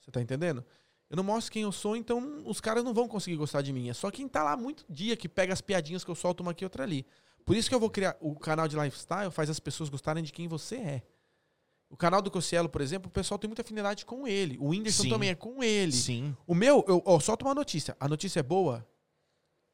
Você 0.00 0.12
tá 0.12 0.22
entendendo? 0.22 0.64
Eu 1.10 1.16
não 1.16 1.24
mostro 1.24 1.52
quem 1.52 1.62
eu 1.62 1.72
sou, 1.72 1.96
então 1.96 2.42
os 2.46 2.60
caras 2.60 2.84
não 2.84 2.94
vão 2.94 3.08
conseguir 3.08 3.36
gostar 3.36 3.62
de 3.62 3.72
mim. 3.72 3.88
É 3.88 3.94
só 3.94 4.12
quem 4.12 4.28
tá 4.28 4.44
lá 4.44 4.56
muito 4.56 4.84
dia 4.88 5.16
que 5.16 5.28
pega 5.28 5.52
as 5.52 5.60
piadinhas 5.60 6.04
que 6.04 6.10
eu 6.10 6.14
solto 6.14 6.40
uma 6.42 6.52
aqui 6.52 6.62
e 6.62 6.66
outra 6.66 6.84
ali. 6.84 7.04
Por 7.44 7.56
isso 7.56 7.68
que 7.68 7.74
eu 7.74 7.80
vou 7.80 7.90
criar 7.90 8.16
o 8.20 8.36
canal 8.38 8.68
de 8.68 8.76
lifestyle, 8.78 9.30
faz 9.32 9.50
as 9.50 9.58
pessoas 9.58 9.88
gostarem 9.88 10.22
de 10.22 10.32
quem 10.32 10.46
você 10.46 10.76
é. 10.76 11.02
O 11.90 11.96
canal 11.96 12.20
do 12.20 12.30
Cossielo, 12.30 12.68
por 12.68 12.80
exemplo, 12.82 13.08
o 13.08 13.10
pessoal 13.10 13.38
tem 13.38 13.48
muita 13.48 13.62
afinidade 13.62 14.04
com 14.04 14.28
ele. 14.28 14.58
O 14.60 14.68
Whindersson 14.68 15.04
Sim. 15.04 15.08
também 15.08 15.30
é 15.30 15.34
com 15.34 15.62
ele. 15.62 15.92
Sim. 15.92 16.36
O 16.46 16.54
meu, 16.54 16.84
eu 16.86 17.02
ó, 17.06 17.18
solto 17.18 17.44
uma 17.46 17.54
notícia. 17.54 17.96
A 17.98 18.06
notícia 18.06 18.40
é 18.40 18.42
boa, 18.42 18.86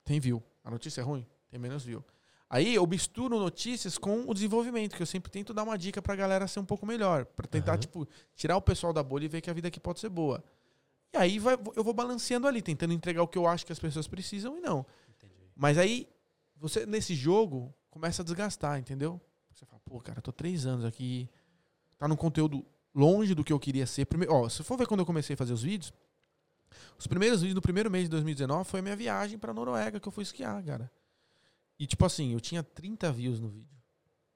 tem 0.04 0.20
view. 0.20 0.42
A 0.62 0.70
notícia 0.70 1.00
é 1.00 1.04
ruim, 1.04 1.26
tem 1.50 1.58
menos 1.58 1.82
view. 1.84 2.04
Aí 2.48 2.72
eu 2.74 2.86
misturo 2.86 3.38
notícias 3.40 3.98
com 3.98 4.28
o 4.28 4.32
desenvolvimento, 4.34 4.94
que 4.94 5.02
eu 5.02 5.06
sempre 5.06 5.30
tento 5.30 5.52
dar 5.52 5.64
uma 5.64 5.76
dica 5.76 6.00
pra 6.00 6.14
galera 6.14 6.46
ser 6.46 6.60
um 6.60 6.64
pouco 6.64 6.86
melhor. 6.86 7.24
Pra 7.24 7.48
tentar, 7.48 7.72
Aham. 7.72 7.80
tipo, 7.80 8.08
tirar 8.36 8.56
o 8.56 8.62
pessoal 8.62 8.92
da 8.92 9.02
bolha 9.02 9.24
e 9.24 9.28
ver 9.28 9.40
que 9.40 9.50
a 9.50 9.52
vida 9.52 9.66
aqui 9.68 9.80
pode 9.80 9.98
ser 9.98 10.08
boa. 10.08 10.42
E 11.12 11.16
aí 11.16 11.38
vai- 11.40 11.58
eu 11.74 11.82
vou 11.82 11.92
balanceando 11.92 12.46
ali, 12.46 12.62
tentando 12.62 12.92
entregar 12.92 13.22
o 13.22 13.28
que 13.28 13.38
eu 13.38 13.46
acho 13.46 13.66
que 13.66 13.72
as 13.72 13.78
pessoas 13.80 14.06
precisam 14.06 14.56
e 14.56 14.60
não. 14.60 14.86
Mas 15.56 15.78
aí, 15.78 16.08
você, 16.56 16.86
nesse 16.86 17.14
jogo, 17.14 17.74
começa 17.90 18.22
a 18.22 18.24
desgastar, 18.24 18.78
entendeu? 18.78 19.20
Você 19.52 19.64
fala, 19.66 19.80
pô, 19.84 20.00
cara, 20.00 20.18
eu 20.18 20.22
tô 20.22 20.32
três 20.32 20.64
anos 20.66 20.84
aqui, 20.84 21.28
tá 22.05 22.08
num 22.08 22.16
conteúdo 22.16 22.65
longe 22.94 23.34
do 23.34 23.42
que 23.42 23.52
eu 23.52 23.58
queria 23.58 23.86
ser. 23.86 24.05
Primeiro, 24.05 24.34
ó, 24.34 24.49
se 24.49 24.62
for 24.62 24.76
ver 24.76 24.86
quando 24.86 25.00
eu 25.00 25.07
comecei 25.07 25.33
a 25.33 25.36
fazer 25.36 25.55
os 25.55 25.62
vídeos, 25.62 25.91
os 26.99 27.07
primeiros 27.07 27.41
vídeos 27.41 27.55
no 27.55 27.62
primeiro 27.62 27.91
mês 27.91 28.05
de 28.05 28.10
2019 28.10 28.68
foi 28.68 28.81
a 28.81 28.83
minha 28.83 28.94
viagem 28.94 29.39
pra 29.39 29.55
Noruega 29.55 29.99
que 29.99 30.07
eu 30.07 30.12
fui 30.12 30.23
esquiar, 30.23 30.62
cara. 30.62 30.91
E 31.78 31.86
tipo 31.86 32.05
assim, 32.05 32.33
eu 32.34 32.41
tinha 32.41 32.62
30 32.62 33.10
views 33.10 33.41
no 33.41 33.49
vídeo. 33.49 33.74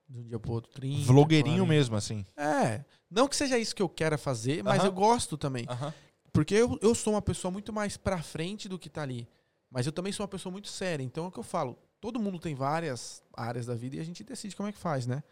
De 0.09 0.19
um 0.19 0.23
dia 0.23 0.39
pro 0.39 0.53
outro, 0.53 0.73
30. 0.73 1.05
Vlogueirinho 1.05 1.67
40. 1.67 1.69
mesmo, 1.69 1.95
assim. 1.97 2.25
É. 2.35 2.83
Não 3.11 3.29
que 3.29 3.37
seja 3.37 3.59
isso 3.59 3.77
que 3.77 3.83
eu 3.83 3.89
quero 3.89 4.19
fazer, 4.19 4.65
mas 4.65 4.79
Aham. 4.79 4.87
eu 4.87 4.93
gosto 4.93 5.37
também. 5.37 5.67
Aham. 5.69 5.93
Porque 6.33 6.55
eu, 6.55 6.79
eu 6.81 6.95
sou 6.95 7.13
uma 7.13 7.21
pessoa 7.21 7.53
muito 7.53 7.71
mais 7.71 7.99
pra 7.99 8.23
frente 8.23 8.67
do 8.67 8.79
que 8.79 8.89
tá 8.89 9.03
ali. 9.03 9.29
Mas 9.71 9.85
eu 9.85 9.93
também 9.93 10.11
sou 10.11 10.25
uma 10.25 10.29
pessoa 10.29 10.51
muito 10.51 10.69
séria. 10.69 11.05
Então 11.05 11.27
é 11.27 11.29
o 11.29 11.31
que 11.31 11.39
eu 11.39 11.43
falo. 11.43 11.79
Todo 12.01 12.19
mundo 12.19 12.39
tem 12.39 12.55
várias 12.55 13.23
áreas 13.37 13.67
da 13.67 13.75
vida 13.75 13.97
e 13.97 14.01
a 14.01 14.05
gente 14.05 14.25
decide 14.25 14.57
como 14.57 14.71
é 14.71 14.73
que 14.73 14.79
faz, 14.79 15.07
né? 15.07 15.23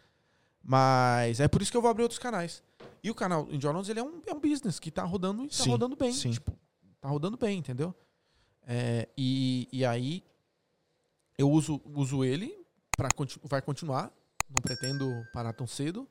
Mas 0.67 1.39
é 1.39 1.47
por 1.47 1.61
isso 1.61 1.71
que 1.71 1.77
eu 1.77 1.81
vou 1.81 1.89
abrir 1.89 2.03
outros 2.03 2.19
canais. 2.19 2.61
E 3.01 3.09
o 3.09 3.15
canal 3.15 3.47
Indiana 3.49 3.75
Jones, 3.75 3.87
ele 3.87 4.01
é 4.01 4.03
um, 4.03 4.21
é 4.27 4.33
um 4.33 4.39
business 4.39 4.79
que 4.81 4.91
tá 4.91 5.03
rodando 5.03 5.45
e 5.45 5.47
tá 5.47 5.63
Sim, 5.63 5.69
rodando 5.69 5.95
bem. 5.95 6.11
sim. 6.11 6.31
Tipo, 6.31 6.51
tá 6.99 7.07
rodando 7.07 7.37
bem, 7.37 7.57
entendeu? 7.59 7.95
É, 8.67 9.07
e, 9.17 9.69
e 9.71 9.85
aí 9.85 10.21
eu 11.37 11.49
uso, 11.49 11.81
uso 11.95 12.21
ele 12.21 12.53
para 12.97 13.07
vai 13.43 13.61
continuar. 13.61 14.11
Não 14.49 14.61
pretendo 14.61 15.25
parar 15.31 15.53
tão 15.53 15.65
cedo. 15.65 16.05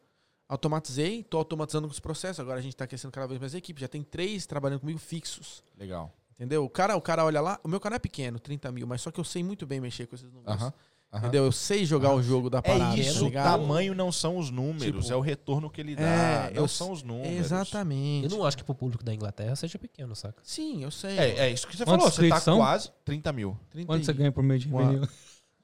Automatizei, 0.49 1.23
tô 1.23 1.36
automatizando 1.36 1.86
os 1.86 2.01
processos. 2.01 2.41
Agora 2.41 2.59
a 2.59 2.62
gente 2.62 2.75
tá 2.76 2.86
crescendo 2.86 3.12
cada 3.12 3.26
vez 3.26 3.39
mais 3.39 3.55
a 3.55 3.59
equipe. 3.59 3.78
Já 3.78 3.89
tem 3.89 4.02
três 4.02 4.47
trabalhando 4.47 4.81
comigo 4.81 4.99
fixos. 4.99 5.62
Legal. 5.76 6.10
Entendeu? 6.31 6.65
O 6.65 6.70
cara, 6.70 6.97
o 6.97 7.02
cara 7.02 7.25
olha 7.26 7.43
lá, 7.43 7.60
o 7.62 7.68
meu 7.68 7.81
canal 7.81 7.97
é 7.97 8.01
pequeno, 8.01 8.39
30 8.39 8.73
mil, 8.73 8.86
mas 8.86 9.02
só 9.02 9.10
que 9.10 9.20
eu 9.20 9.25
sei 9.25 9.43
muito 9.44 9.67
bem 9.67 9.81
mexer 9.81 10.07
com 10.07 10.15
esses 10.15 10.33
números. 10.33 10.62
Aham. 10.62 10.73
Aham. 11.12 11.23
Entendeu? 11.23 11.44
Eu 11.44 11.52
sei 11.52 11.85
jogar 11.85 12.12
o 12.15 12.23
jogo 12.23 12.51
da 12.51 12.60
parada. 12.60 12.97
É 12.97 13.01
isso, 13.01 13.31
tá 13.31 13.41
o 13.41 13.59
tamanho 13.59 13.94
não 13.94 14.10
são 14.12 14.36
os 14.36 14.51
números, 14.51 15.05
Tipo, 15.05 15.12
é 15.15 15.17
o 15.17 15.20
retorno 15.20 15.70
que 15.70 15.81
ele 15.81 15.97
dá. 15.97 16.02
é, 16.02 16.51
não 16.55 16.62
eu- 16.62 16.68
são 16.68 16.91
os 16.93 17.02
números. 17.02 17.47
Exatamente. 17.47 18.25
Eu 18.31 18.39
não 18.39 18.44
acho 18.44 18.57
que 18.57 18.65
pro 18.65 18.75
público 18.75 19.02
da 19.05 19.15
Inglaterra 19.15 19.55
seja 19.57 19.78
pequeno, 19.78 20.15
saca? 20.15 20.41
Sim, 20.43 20.83
eu 20.83 20.91
sei. 20.91 21.18
É, 21.18 21.39
é 21.47 21.51
isso 21.51 21.67
que 21.67 21.76
você 21.76 21.85
Quantos 21.85 22.02
falou, 22.05 22.10
você 22.12 22.28
tá 22.28 22.41
são? 22.41 22.59
quase 22.59 22.91
30 23.05 23.33
mil. 23.33 23.59
30 23.70 23.86
Quanto 23.86 24.05
você 24.05 24.12
ganha 24.12 24.33
por 24.33 24.43
mês 24.43 24.62
de 24.62 24.68
revenue? 24.68 25.09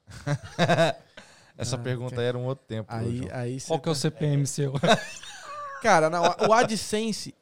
Essa 1.56 1.76
Ah, 1.76 1.78
pergunta 1.78 2.14
ok. 2.14 2.24
era 2.24 2.36
um 2.38 2.44
outro 2.46 2.64
tempo. 2.66 2.86
Aí, 2.92 3.28
aí 3.30 3.60
Qual 3.60 3.78
que 3.78 3.88
é 3.88 3.92
o 3.92 3.94
tá- 3.94 4.00
CPM 4.00 4.46
seu? 4.46 4.72
Cara, 5.82 6.08
não, 6.08 6.22
o 6.48 6.52
AdSense. 6.52 7.34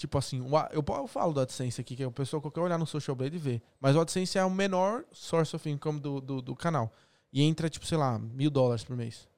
Tipo 0.00 0.16
assim, 0.16 0.40
o 0.40 0.48
eu, 0.72 0.82
eu 0.96 1.06
falo 1.06 1.34
do 1.34 1.40
AdSense 1.40 1.78
aqui, 1.78 1.94
que 1.94 2.02
a 2.02 2.10
pessoa 2.10 2.40
qualquer 2.40 2.60
olhar 2.60 2.78
no 2.78 2.86
Social 2.86 3.14
Blade 3.14 3.36
vê. 3.36 3.60
Mas 3.78 3.94
o 3.94 4.00
AdSense 4.00 4.38
é 4.38 4.44
o 4.44 4.48
menor 4.50 5.04
source 5.12 5.54
of 5.54 5.68
income 5.68 6.00
do, 6.00 6.22
do, 6.22 6.40
do 6.40 6.56
canal. 6.56 6.90
E 7.30 7.42
entra, 7.42 7.68
tipo, 7.68 7.84
sei 7.84 7.98
lá, 7.98 8.18
mil 8.18 8.48
dólares 8.50 8.82
por 8.82 8.96
mês. 8.96 9.28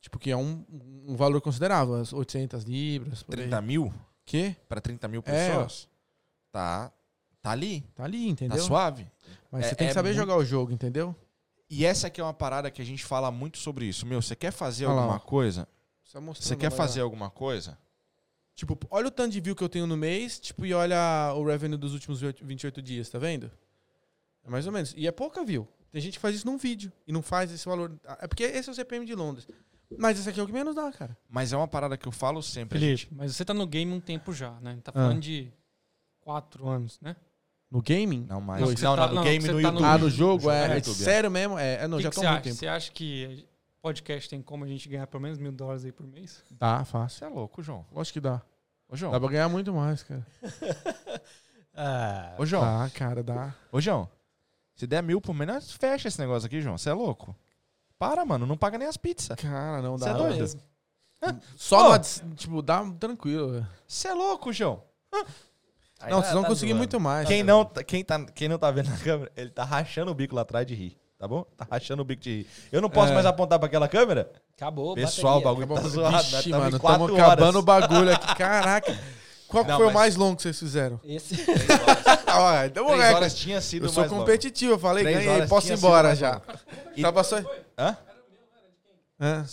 Tipo, 0.00 0.18
que 0.18 0.30
é 0.30 0.36
um, 0.38 0.64
um 1.06 1.14
valor 1.16 1.38
considerável, 1.42 1.96
as 1.96 2.14
800 2.14 2.64
libras. 2.64 3.22
Por 3.22 3.32
30 3.32 3.58
aí. 3.58 3.62
mil? 3.66 3.92
Que? 4.24 4.56
Pra 4.66 4.80
30 4.80 5.06
mil 5.06 5.22
É. 5.26 5.48
pessoas? 5.50 5.86
Tá, 6.50 6.90
tá 7.42 7.50
ali, 7.50 7.82
Tá 7.94 8.04
ali, 8.04 8.24
tá 8.24 8.30
entendeu? 8.30 8.64
suave. 8.64 9.06
Mas 9.50 9.66
É- 9.66 9.68
você 9.68 9.74
tem 9.74 9.86
que 9.88 9.90
é 9.90 9.94
saber 9.94 10.08
muito- 10.14 10.20
jogar 10.20 10.36
o 10.38 10.44
jogo, 10.46 10.72
entendeu? 10.72 11.14
E 11.68 11.84
essa 11.84 12.06
aqui 12.06 12.22
é 12.22 12.24
uma 12.24 12.32
parada 12.32 12.70
que 12.70 12.80
a 12.80 12.84
gente 12.86 13.04
fala 13.04 13.30
muito 13.30 13.58
sobre 13.58 13.84
isso. 13.84 14.06
Meu, 14.06 14.22
você 14.22 14.34
quer 14.34 14.50
fazer 14.50 14.86
lá, 14.86 14.92
alguma 14.94 15.16
ó. 15.16 15.18
coisa? 15.18 15.68
Você 16.32 16.56
quer 16.56 16.70
fazer 16.70 17.00
lá. 17.00 17.04
alguma 17.04 17.28
coisa? 17.28 17.76
Tipo, 18.54 18.78
olha 18.90 19.08
o 19.08 19.10
tanto 19.10 19.32
de 19.32 19.40
view 19.40 19.54
que 19.56 19.64
eu 19.64 19.68
tenho 19.68 19.86
no 19.86 19.96
mês, 19.96 20.38
tipo, 20.38 20.64
e 20.64 20.72
olha 20.72 21.32
o 21.36 21.44
revenue 21.44 21.76
dos 21.76 21.92
últimos 21.92 22.20
28 22.20 22.80
dias, 22.80 23.08
tá 23.10 23.18
vendo? 23.18 23.50
É 24.44 24.50
mais 24.50 24.66
ou 24.66 24.72
menos. 24.72 24.94
E 24.96 25.06
é 25.06 25.12
pouca 25.12 25.44
view. 25.44 25.66
Tem 25.90 26.00
gente 26.00 26.14
que 26.14 26.20
faz 26.20 26.36
isso 26.36 26.46
num 26.46 26.56
vídeo 26.56 26.92
e 27.06 27.12
não 27.12 27.22
faz 27.22 27.50
esse 27.52 27.64
valor. 27.66 27.92
É 28.20 28.26
porque 28.28 28.44
esse 28.44 28.68
é 28.68 28.72
o 28.72 28.74
CPM 28.74 29.04
de 29.06 29.14
Londres. 29.14 29.46
Mas 29.98 30.18
esse 30.18 30.28
aqui 30.28 30.40
é 30.40 30.42
o 30.42 30.46
que 30.46 30.52
menos 30.52 30.74
dá, 30.74 30.90
cara. 30.92 31.16
Mas 31.28 31.52
é 31.52 31.56
uma 31.56 31.68
parada 31.68 31.96
que 31.96 32.06
eu 32.06 32.12
falo 32.12 32.42
sempre. 32.42 32.76
a 32.78 32.80
Felipe, 32.80 32.96
gente- 33.02 33.14
mas 33.14 33.34
você 33.34 33.44
tá 33.44 33.54
no 33.54 33.66
game 33.66 33.92
um 33.92 34.00
tempo 34.00 34.32
já, 34.32 34.52
né? 34.60 34.78
Tá 34.82 34.90
Ah. 34.94 35.00
falando 35.00 35.20
de 35.20 35.52
quatro 36.20 36.68
anos, 36.68 36.98
né? 37.00 37.16
No 37.70 37.82
gaming? 37.82 38.26
Não, 38.28 38.40
mas. 38.40 38.60
Não, 38.60 38.68
Não, 38.68 38.76
você 38.76 38.84
não, 38.84 38.96
tá- 38.96 39.08
no 39.08 39.14
não, 39.16 39.24
game 39.24 39.38
no 39.46 39.52
tá 39.54 39.60
YouTube. 39.60 39.80
no- 39.80 39.86
Ah, 39.86 39.98
no 39.98 40.10
jogo? 40.10 40.44
No 40.44 40.50
É, 40.50 40.72
é 40.72 40.74
YouTube, 40.76 40.92
é. 41.00 41.04
sério 41.04 41.30
mesmo? 41.30 41.58
É, 41.58 41.74
é 41.84 41.88
não, 41.88 41.96
que 41.98 42.02
já 42.04 42.10
que 42.10 42.14
tô 42.16 42.22
muito 42.22 42.32
acha? 42.32 42.42
tempo. 42.42 42.56
Você 42.56 42.66
acha 42.66 42.92
que 42.92 43.46
podcast 43.84 44.30
tem 44.30 44.40
como 44.40 44.64
a 44.64 44.66
gente 44.66 44.88
ganhar 44.88 45.06
pelo 45.06 45.22
menos 45.22 45.36
mil 45.38 45.52
dólares 45.52 45.84
aí 45.84 45.92
por 45.92 46.06
mês? 46.06 46.42
Dá, 46.52 46.84
fácil. 46.86 47.18
Você 47.18 47.24
é 47.26 47.28
louco, 47.28 47.62
João. 47.62 47.84
Lógico 47.92 48.14
que 48.14 48.20
dá. 48.20 48.40
Ô, 48.88 48.96
João. 48.96 49.12
Dá 49.12 49.20
pra 49.20 49.28
ganhar 49.28 49.48
muito 49.50 49.72
mais, 49.74 50.02
cara. 50.02 50.26
Ah, 51.76 52.34
Ô, 52.38 52.46
João. 52.46 52.62
Dá, 52.62 52.88
cara, 52.90 53.20
dá. 53.22 53.52
Ô, 53.72 53.80
João. 53.80 54.08
Se 54.76 54.86
der 54.86 55.02
mil 55.02 55.20
por 55.20 55.34
mês, 55.34 55.72
fecha 55.72 56.06
esse 56.08 56.20
negócio 56.20 56.46
aqui, 56.46 56.60
João. 56.60 56.78
Você 56.78 56.88
é 56.88 56.92
louco. 56.92 57.34
Para, 57.98 58.24
mano. 58.24 58.46
Não 58.46 58.56
paga 58.56 58.78
nem 58.78 58.86
as 58.88 58.96
pizzas. 58.96 59.36
Cara, 59.36 59.82
não 59.82 59.98
Você 59.98 60.04
dá. 60.04 60.10
é 60.10 60.14
doido? 60.14 60.36
mesmo. 60.38 60.60
Só 61.56 61.92
Ads- 61.94 62.22
tipo, 62.36 62.62
dá 62.62 62.84
tranquilo. 62.92 63.66
Você 63.88 64.06
é 64.08 64.14
louco, 64.14 64.52
João. 64.52 64.82
Aí 66.00 66.10
Não, 66.12 66.20
vocês 66.22 66.32
vão 66.34 66.42
tá 66.42 66.48
conseguir 66.48 66.72
zoando. 66.72 66.78
muito 66.78 67.00
mais. 67.00 67.26
Quem 67.26 67.42
não, 67.42 67.64
tá- 67.64 67.82
quem, 67.82 68.04
tá, 68.04 68.24
quem 68.26 68.48
não 68.48 68.58
tá 68.58 68.70
vendo 68.70 68.90
na 68.90 68.98
câmera, 68.98 69.32
ele 69.36 69.50
tá 69.50 69.64
rachando 69.64 70.10
o 70.10 70.14
bico 70.14 70.34
lá 70.36 70.42
atrás 70.42 70.64
de 70.66 70.74
rir. 70.74 70.96
Tá 71.24 71.28
bom? 71.28 71.42
Tá 71.56 71.66
rachando 71.70 72.02
o 72.02 72.04
bico 72.04 72.20
de 72.20 72.30
rir. 72.42 72.46
Eu 72.70 72.82
não 72.82 72.90
posso 72.90 73.10
É. 73.12 73.14
mais 73.14 73.24
apontar 73.24 73.58
pra 73.58 73.64
aquela 73.66 73.88
câmera? 73.88 74.30
acabou, 74.54 74.94
Pessoal, 74.94 75.38
o 75.38 75.40
bateria. 75.40 75.66
bagulho 75.66 75.82
tá 75.82 75.88
zoado. 75.88 76.12
nós 76.12 76.26
Vixe, 76.30 76.50
mano, 76.50 76.78
quatro 76.78 77.04
estamos 77.06 77.18
acabando 77.22 77.40
horas. 77.42 77.54
o 77.56 77.62
bagulho 77.62 78.12
aqui. 78.14 78.34
Caraca. 78.36 78.98
Qual 79.48 79.64
que 79.64 79.70
Não, 79.70 79.76
foi 79.78 79.86
mas- 79.86 79.94
o 79.94 79.98
mais 79.98 80.16
longo 80.16 80.36
que 80.36 80.42
vocês 80.42 80.58
fizeram? 80.58 81.00
Esse... 81.02 81.34
Ah, 82.26 82.66
então, 82.68 82.84
Três 82.84 82.98
moleque, 82.98 83.14
horas 83.14 83.34
tinha 83.34 83.58
sido 83.62 83.86
eu 83.86 83.88
sou 83.88 84.02
mais 84.02 84.12
longo. 84.12 84.22
competitivo, 84.26 84.74
eu 84.74 84.78
falei, 84.78 85.02
Três 85.02 85.16
ganhei, 85.16 85.32
horas 85.34 85.48
posso 85.48 85.68
ir 85.72 85.76
embora 85.78 86.14
já. 86.14 86.42
E- 86.94 87.00
Tava 87.00 87.24
só... 87.24 87.38
Hã? 87.78 87.96
Hã? 89.18 89.46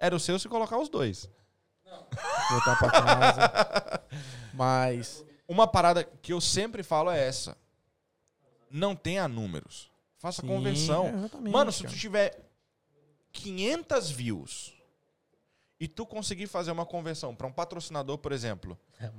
Era 0.00 0.16
o 0.16 0.18
seu 0.20 0.36
se 0.36 0.48
colocar 0.48 0.78
os 0.78 0.88
dois. 0.88 1.30
Voltar 2.50 2.76
pra 2.76 2.90
casa. 2.90 4.00
Mas... 4.52 5.24
Uma 5.46 5.68
parada 5.68 6.02
que 6.20 6.32
eu 6.32 6.40
sempre 6.40 6.82
falo 6.82 7.08
é 7.08 7.24
essa. 7.24 7.56
Não 8.68 8.96
tenha 8.96 9.28
números. 9.28 9.93
Faça 10.24 10.40
Sim, 10.40 10.48
convenção. 10.48 11.12
Mano, 11.52 11.70
se 11.70 11.84
tu 11.84 11.94
tiver 11.94 12.42
500 13.30 14.10
views 14.10 14.72
e 15.78 15.86
tu 15.86 16.06
conseguir 16.06 16.46
fazer 16.46 16.70
uma 16.70 16.86
conversão 16.86 17.34
para 17.36 17.46
um 17.46 17.52
patrocinador, 17.52 18.16
por 18.16 18.32
exemplo, 18.32 18.78
É, 18.98 19.10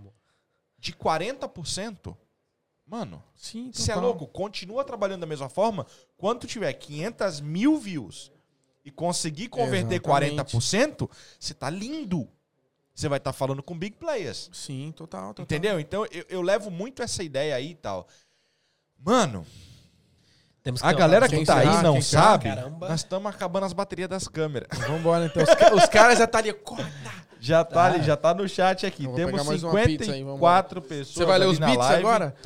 de 0.80 0.94
40%, 0.94 2.18
mano, 2.88 3.24
Sim, 3.36 3.72
você 3.72 3.92
é 3.92 3.96
louco, 3.96 4.26
continua 4.26 4.84
trabalhando 4.84 5.22
da 5.22 5.28
mesma 5.28 5.48
forma. 5.48 5.86
Quando 6.18 6.40
tu 6.40 6.48
tiver 6.48 6.74
500 6.74 7.40
mil 7.40 7.78
views 7.78 8.32
e 8.84 8.90
conseguir 8.90 9.50
converter 9.50 10.02
Exatamente. 10.04 10.38
40%, 10.38 11.08
você 11.40 11.54
tá 11.54 11.70
lindo. 11.70 12.28
Você 12.96 13.08
vai 13.08 13.20
estar 13.20 13.32
falando 13.32 13.62
com 13.62 13.78
big 13.78 13.96
players. 13.98 14.50
Sim, 14.52 14.92
total, 14.92 15.36
total. 15.36 15.44
Entendeu? 15.44 15.80
Então 15.80 16.04
eu, 16.08 16.26
eu 16.30 16.42
levo 16.42 16.72
muito 16.72 17.04
essa 17.04 17.22
ideia 17.22 17.56
aí 17.56 17.72
e 17.72 17.76
tal. 17.76 18.08
Mano, 18.98 19.46
a 20.82 20.94
galera 20.94 21.28
que 21.30 21.46
tá 21.46 21.58
aí 21.58 21.84
não 21.84 21.94
Quem 21.94 22.02
será? 22.02 22.22
sabe. 22.24 22.44
Caramba. 22.46 22.90
Nós 22.90 23.00
estamos 23.02 23.30
acabando 23.30 23.66
as 23.66 23.74
baterias 23.74 24.10
das 24.10 24.28
câmeras. 24.28 24.68
Vambora, 24.88 25.26
então. 25.26 25.44
Os, 25.44 25.54
ca- 25.54 25.74
os 25.76 25.86
caras 25.86 26.18
já 26.18 26.26
tá 26.28 26.40
ali. 26.40 26.52
Corta! 26.54 26.86
Já 27.40 27.64
tá 27.64 27.86
ali, 27.86 28.02
já 28.04 28.18
tá 28.18 28.34
no 28.34 28.50
chat 28.50 28.88
aqui. 28.88 29.04
Temos 29.04 29.16
pegar 29.32 29.44
mais 29.44 29.62
uma 29.62 29.72
54 29.84 30.82
pizza 30.82 30.94
aí, 30.96 31.00
pessoas. 31.00 31.16
Você 31.16 31.26
vai 31.26 31.38
ler 31.38 31.46
os 31.46 31.60
beats 31.60 31.78
live. 31.78 32.00
agora? 32.00 32.36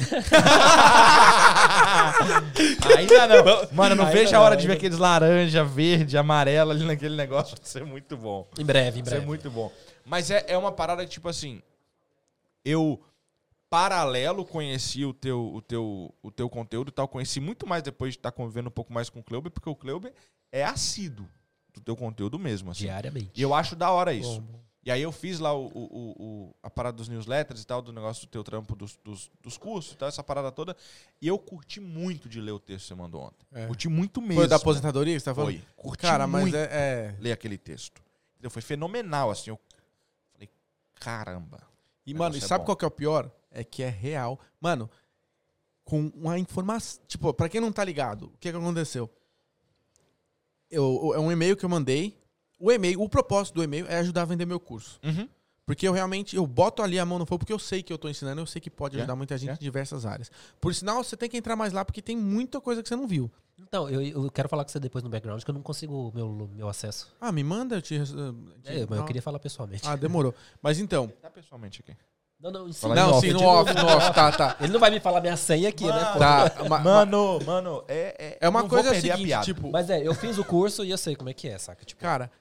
Ainda 2.97 3.27
não. 3.27 3.67
Mano, 3.71 3.95
não 3.95 4.05
vejo 4.07 4.29
a 4.29 4.39
não, 4.39 4.41
hora 4.41 4.57
de 4.57 4.67
ver 4.67 4.73
aqueles 4.73 4.97
laranja, 4.97 5.63
verde, 5.63 6.17
amarelo 6.17 6.71
ali 6.71 6.83
naquele 6.85 7.15
negócio. 7.15 7.55
Vai 7.55 7.65
ser 7.65 7.85
muito 7.85 8.17
bom. 8.17 8.45
Em 8.59 8.65
breve, 8.65 8.99
em 8.99 9.03
Isso 9.03 9.11
é 9.11 9.13
breve. 9.13 9.25
muito 9.25 9.49
bom. 9.49 9.71
Mas 10.05 10.29
é, 10.31 10.43
é 10.47 10.57
uma 10.57 10.71
parada 10.71 11.03
que, 11.05 11.11
tipo 11.11 11.29
assim, 11.29 11.61
eu 12.65 12.99
paralelo 13.69 14.45
conheci 14.45 15.05
o 15.05 15.13
teu, 15.13 15.53
o 15.53 15.61
teu, 15.61 16.13
o 16.21 16.31
teu 16.31 16.49
conteúdo 16.49 16.89
e 16.89 16.91
tal. 16.91 17.07
Conheci 17.07 17.39
muito 17.39 17.67
mais 17.67 17.83
depois 17.83 18.13
de 18.13 18.19
estar 18.19 18.31
convivendo 18.31 18.69
um 18.69 18.71
pouco 18.71 18.91
mais 18.91 19.09
com 19.09 19.19
o 19.19 19.23
Kleuber, 19.23 19.51
porque 19.51 19.69
o 19.69 19.75
Kleuber 19.75 20.13
é 20.51 20.63
assíduo 20.63 21.27
do 21.73 21.79
teu 21.81 21.95
conteúdo 21.95 22.39
mesmo, 22.39 22.71
assim. 22.71 22.81
Diariamente. 22.85 23.31
E 23.35 23.41
eu 23.41 23.53
acho 23.53 23.75
da 23.75 23.91
hora 23.91 24.11
isso. 24.13 24.41
Bom, 24.41 24.53
bom. 24.53 24.59
E 24.81 24.89
aí 24.89 25.01
eu 25.01 25.11
fiz 25.11 25.39
lá 25.39 25.53
o, 25.53 25.67
o- 25.67 26.15
o- 26.17 26.55
a 26.63 26.69
parada 26.69 26.95
dos 26.97 27.07
newsletters 27.09 27.61
e 27.61 27.67
tal, 27.67 27.81
do 27.81 27.91
negócio 27.93 28.25
do 28.25 28.29
teu 28.31 28.43
trampo 28.43 28.75
dos, 28.75 28.97
dos, 29.03 29.29
dos 29.41 29.57
cursos 29.57 29.91
e 29.93 29.97
tal, 29.97 30.07
essa 30.07 30.23
parada 30.23 30.51
toda. 30.51 30.75
E 31.21 31.27
eu 31.27 31.37
curti 31.37 31.79
muito 31.81 32.27
de 32.29 32.39
ler 32.41 32.53
o 32.53 32.59
texto 32.59 32.83
que 32.83 32.87
você 32.87 32.95
mandou 32.95 33.21
ontem. 33.21 33.45
É. 33.51 33.67
Curti 33.67 33.87
muito 33.89 34.19
mesmo. 34.21 34.35
Foi 34.35 34.47
da 34.47 34.55
aposentadoria 34.55 35.13
que 35.13 35.19
você 35.19 35.25
tá 35.25 35.35
falando? 35.35 35.51
Foi. 35.53 35.65
Curti 35.75 36.01
Cara, 36.01 36.25
mas 36.25 36.41
muito 36.43 36.55
é, 36.55 36.63
é- 36.71 37.15
ler 37.19 37.33
aquele 37.33 37.57
texto. 37.57 38.01
Entendeu? 38.33 38.49
Foi 38.49 38.61
fenomenal, 38.61 39.29
assim. 39.29 39.49
Eu 39.51 39.59
falei, 40.31 40.49
caramba. 40.95 41.59
E, 42.05 42.13
mano, 42.13 42.33
e 42.35 42.37
é 42.39 42.41
sabe 42.41 42.61
bom. 42.61 42.65
qual 42.67 42.77
que 42.77 42.85
é 42.85 42.87
o 42.87 42.91
pior? 42.91 43.29
É 43.51 43.63
que 43.63 43.81
é 43.83 43.89
real. 43.89 44.39
Mano, 44.61 44.89
com 45.83 46.07
uma 46.15 46.37
informação. 46.37 47.01
Tipo, 47.07 47.33
pra 47.33 47.49
quem 47.49 47.59
não 47.61 47.71
tá 47.71 47.83
ligado, 47.83 48.27
o 48.27 48.37
que 48.39 48.51
que 48.51 48.57
aconteceu? 48.57 49.09
Eu, 50.69 51.13
é 51.15 51.19
um 51.19 51.31
e-mail 51.31 51.57
que 51.57 51.65
eu 51.65 51.69
mandei. 51.69 52.17
O 52.59 52.71
e-mail, 52.71 53.01
o 53.01 53.09
propósito 53.09 53.55
do 53.55 53.63
e-mail 53.63 53.87
é 53.87 53.97
ajudar 53.99 54.23
a 54.23 54.25
vender 54.25 54.45
meu 54.45 54.59
curso. 54.59 54.99
Porque 55.65 55.87
eu 55.87 55.93
realmente, 55.93 56.35
eu 56.35 56.45
boto 56.47 56.81
ali 56.81 56.97
a 56.99 57.05
mão 57.05 57.19
no 57.19 57.25
fogo, 57.27 57.39
porque 57.39 57.53
eu 57.53 57.59
sei 57.59 57.83
que 57.83 57.93
eu 57.93 57.97
tô 57.97 58.09
ensinando, 58.09 58.41
eu 58.41 58.45
sei 58.47 58.59
que 58.59 58.71
pode 58.71 58.95
É, 58.97 58.99
ajudar 58.99 59.15
muita 59.15 59.37
gente 59.37 59.51
é. 59.51 59.53
em 59.53 59.57
diversas 59.59 60.03
áreas. 60.03 60.31
Por 60.59 60.73
sinal, 60.73 61.03
você 61.03 61.15
tem 61.15 61.29
que 61.29 61.37
entrar 61.37 61.55
mais 61.55 61.71
lá, 61.73 61.85
porque 61.85 62.01
tem 62.01 62.17
muita 62.17 62.59
coisa 62.59 62.81
que 62.81 62.89
você 62.89 62.95
não 62.95 63.07
viu. 63.07 63.29
Então, 63.59 63.87
eu, 63.87 64.01
eu 64.01 64.31
quero 64.31 64.49
falar 64.49 64.63
com 64.65 64.71
você 64.71 64.79
depois 64.79 65.03
no 65.03 65.09
background, 65.11 65.43
que 65.43 65.49
eu 65.49 65.53
não 65.53 65.61
consigo 65.61 66.09
o 66.09 66.11
meu, 66.13 66.49
meu 66.55 66.67
acesso. 66.67 67.13
Ah, 67.21 67.31
me 67.31 67.43
manda, 67.43 67.75
eu 67.75 67.81
te... 67.83 67.95
res- 67.97 68.13
É, 68.65 68.85
mas 68.89 68.99
eu 68.99 69.05
queria 69.05 69.21
falar 69.21 69.37
pessoalmente. 69.37 69.87
Ah, 69.87 69.95
demorou. 69.95 70.33
Mas 70.61 70.79
então... 70.79 71.07
Tá 71.21 71.29
pessoalmente 71.29 71.81
aqui. 71.81 71.95
Não, 72.39 72.51
não, 72.51 72.71
sim, 72.71 72.87
não, 72.87 73.09
off, 73.11 73.19
sim, 73.27 73.33
no 73.33 73.39
digo- 73.39 73.49
off, 73.49 73.73
no 73.73 73.85
off, 73.85 74.13
tá, 74.13 74.31
tá. 74.31 74.55
Ele 74.61 74.71
não 74.71 74.79
vai 74.79 74.89
me 74.89 74.99
falar 75.01 75.19
minha 75.19 75.35
senha 75.35 75.67
aqui, 75.67 75.85
né? 75.85 76.05
pô? 76.13 76.19
Tá, 76.19 76.51
ma- 76.69 76.79
Mano, 76.79 77.39
mano, 77.45 77.83
é. 77.85 78.15
É, 78.17 78.37
É 78.39 78.47
uma 78.49 78.65
coisa 78.67 78.95
seguinte, 78.95 79.41
tipo... 79.43 79.69
Mas 79.69 79.89
é, 79.89 80.07
eu 80.07 80.15
fiz 80.15 80.37
o 80.37 80.45
curso 80.45 80.85
e 80.85 80.89
eu 80.89 80.97
sei 80.97 81.17
como 81.17 81.29
é 81.29 81.33
que 81.33 81.49
é, 81.49 81.57
saca? 81.57 81.83
Tipo, 81.83 82.01
Cara, 82.01 82.31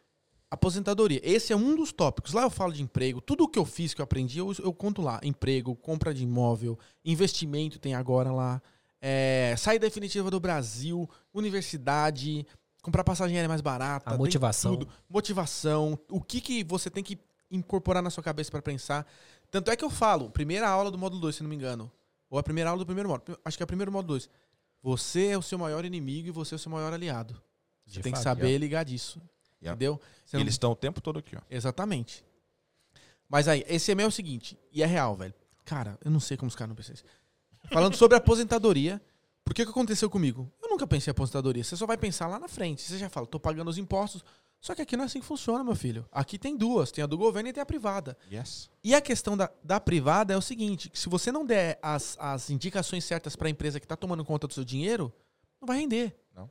aposentadoria. 0.49 1.21
Esse 1.25 1.53
é 1.53 1.57
um 1.57 1.75
dos 1.75 1.91
tópicos. 1.93 2.33
Lá 2.33 2.43
eu 2.43 2.51
falo 2.51 2.73
de 2.73 2.81
emprego. 2.81 3.21
Tudo 3.21 3.43
o 3.45 3.49
que 3.49 3.59
eu 3.59 3.65
fiz, 3.65 3.93
que 3.93 4.01
eu 4.01 4.05
aprendi, 4.05 4.39
eu, 4.39 4.55
eu 4.61 4.73
conto 4.73 5.03
lá. 5.03 5.19
Emprego, 5.23 5.75
compra 5.75 6.15
de 6.15 6.23
imóvel, 6.23 6.79
investimento 7.05 7.79
tem 7.81 7.95
agora 7.95 8.31
lá. 8.33 8.63
É, 9.01 9.55
saída 9.59 9.87
definitiva 9.87 10.31
do 10.31 10.39
Brasil, 10.41 11.09
universidade, 11.35 12.47
comprar 12.83 13.03
passagem 13.05 13.37
aérea 13.37 13.49
mais 13.49 13.61
barata. 13.61 14.15
A 14.15 14.17
motivação. 14.17 14.77
Tudo. 14.77 14.89
Motivação. 15.11 15.99
O 16.09 16.21
que, 16.21 16.41
que 16.41 16.63
você 16.65 16.89
tem 16.89 17.03
que 17.03 17.19
incorporar 17.51 18.03
na 18.03 18.11
sua 18.11 18.23
cabeça 18.23 18.51
para 18.51 18.63
pensar. 18.63 19.07
Tanto 19.51 19.71
é 19.71 19.77
que 19.77 19.85
eu 19.85 19.91
falo, 19.91 20.31
primeira 20.31 20.69
aula 20.69 20.91
do 20.91 20.99
módulo 20.99 21.21
2, 21.23 21.37
se 21.37 21.43
não 21.43 21.49
me 21.51 21.57
engano. 21.57 21.91
Ou 22.31 22.39
a 22.39 22.43
primeira 22.43 22.71
aula 22.71 22.81
do 22.81 22.87
primeiro 22.87 23.09
módulo. 23.09 23.39
Acho 23.45 23.57
que 23.57 23.63
é 23.63 23.65
o 23.65 23.67
primeiro 23.67 23.91
módulo 23.91 24.15
2. 24.15 24.29
Você 24.83 25.29
é 25.29 25.39
o 25.39 25.43
seu 25.43 25.59
maior 25.59 25.85
inimigo 25.85 26.29
e 26.29 26.31
você 26.31 26.55
é 26.55 26.57
o 26.57 26.59
seu 26.59 26.71
maior 26.71 26.93
aliado. 26.93 27.35
Você 27.87 27.97
De 27.97 28.03
tem 28.03 28.13
que 28.13 28.19
fato, 28.19 28.25
saber 28.25 28.59
ligar 28.59 28.85
disso. 28.85 29.21
Yeah. 29.63 29.75
Entendeu? 29.75 30.01
Você 30.25 30.37
E 30.37 30.39
não- 30.39 30.43
eles 30.43 30.55
estão 30.55 30.71
o 30.73 30.77
tempo 30.77 31.01
todo 31.01 31.19
aqui, 31.19 31.35
ó. 31.37 31.41
Exatamente. 31.51 32.25
Mas 33.29 33.49
aí, 33.49 33.65
esse 33.69 33.91
e-mail 33.91 34.07
é 34.07 34.09
o 34.09 34.13
seguinte, 34.13 34.59
e 34.73 34.83
é 34.83 34.87
real, 34.87 35.17
velho. 35.17 35.35
Cara, 35.65 35.99
eu 36.05 36.11
não 36.11 36.21
sei 36.21 36.37
como 36.37 36.49
os 36.49 36.55
caras 36.57 36.69
não 36.71 36.77
pensam 36.77 36.95
isso. 36.95 37.05
Falando 37.73 37.95
sobre 37.97 38.17
aposentadoria, 38.17 39.01
por 39.45 39.55
que 39.55 39.65
que 39.65 39.71
aconteceu 39.71 40.09
comigo? 40.09 40.51
Eu 40.63 40.71
nunca 40.71 40.87
pensei 40.87 41.11
em 41.11 41.13
aposentadoria. 41.13 41.63
Você 41.65 41.77
só 41.77 41.87
vai 41.87 41.97
pensar 41.99 42.27
lá 42.27 42.39
na 42.39 42.49
frente. 42.49 42.83
Você 42.83 42.97
já 42.99 43.09
fala, 43.11 43.27
tô 43.27 43.39
pagando 43.41 43.69
os 43.69 43.79
impostos. 43.79 44.25
Só 44.61 44.75
que 44.75 44.83
aqui 44.83 44.97
não 44.97 45.05
é 45.05 45.07
assim 45.07 45.21
que 45.21 45.27
funciona, 45.27 45.63
meu 45.63 45.77
filho. 45.77 46.05
Aqui 46.11 46.37
tem 46.39 46.57
duas, 46.57 46.91
tem 46.91 47.03
a 47.05 47.07
do 47.07 47.17
governo 47.17 47.49
e 47.49 47.53
tem 47.53 47.63
a 47.63 47.67
privada. 47.67 48.17
Yes. 48.31 48.69
E 48.83 48.95
a 48.95 49.01
questão 49.01 49.37
da, 49.37 49.51
da 49.63 49.79
privada 49.79 50.35
é 50.35 50.37
o 50.37 50.43
seguinte, 50.43 50.91
que 50.91 50.99
se 50.99 51.09
você 51.09 51.31
não 51.31 51.47
der 51.47 51.79
as, 51.81 52.17
as 52.19 52.51
indicações 52.51 53.05
certas 53.05 53.37
para 53.37 53.49
a 53.49 53.51
empresa 53.51 53.79
que 53.79 53.87
está 53.87 53.97
tomando 53.97 54.25
conta 54.25 54.49
do 54.49 54.55
seu 54.55 54.65
dinheiro, 54.65 55.13
não 55.61 55.67
vai 55.67 55.79
render. 55.79 56.17
Não. 56.35 56.51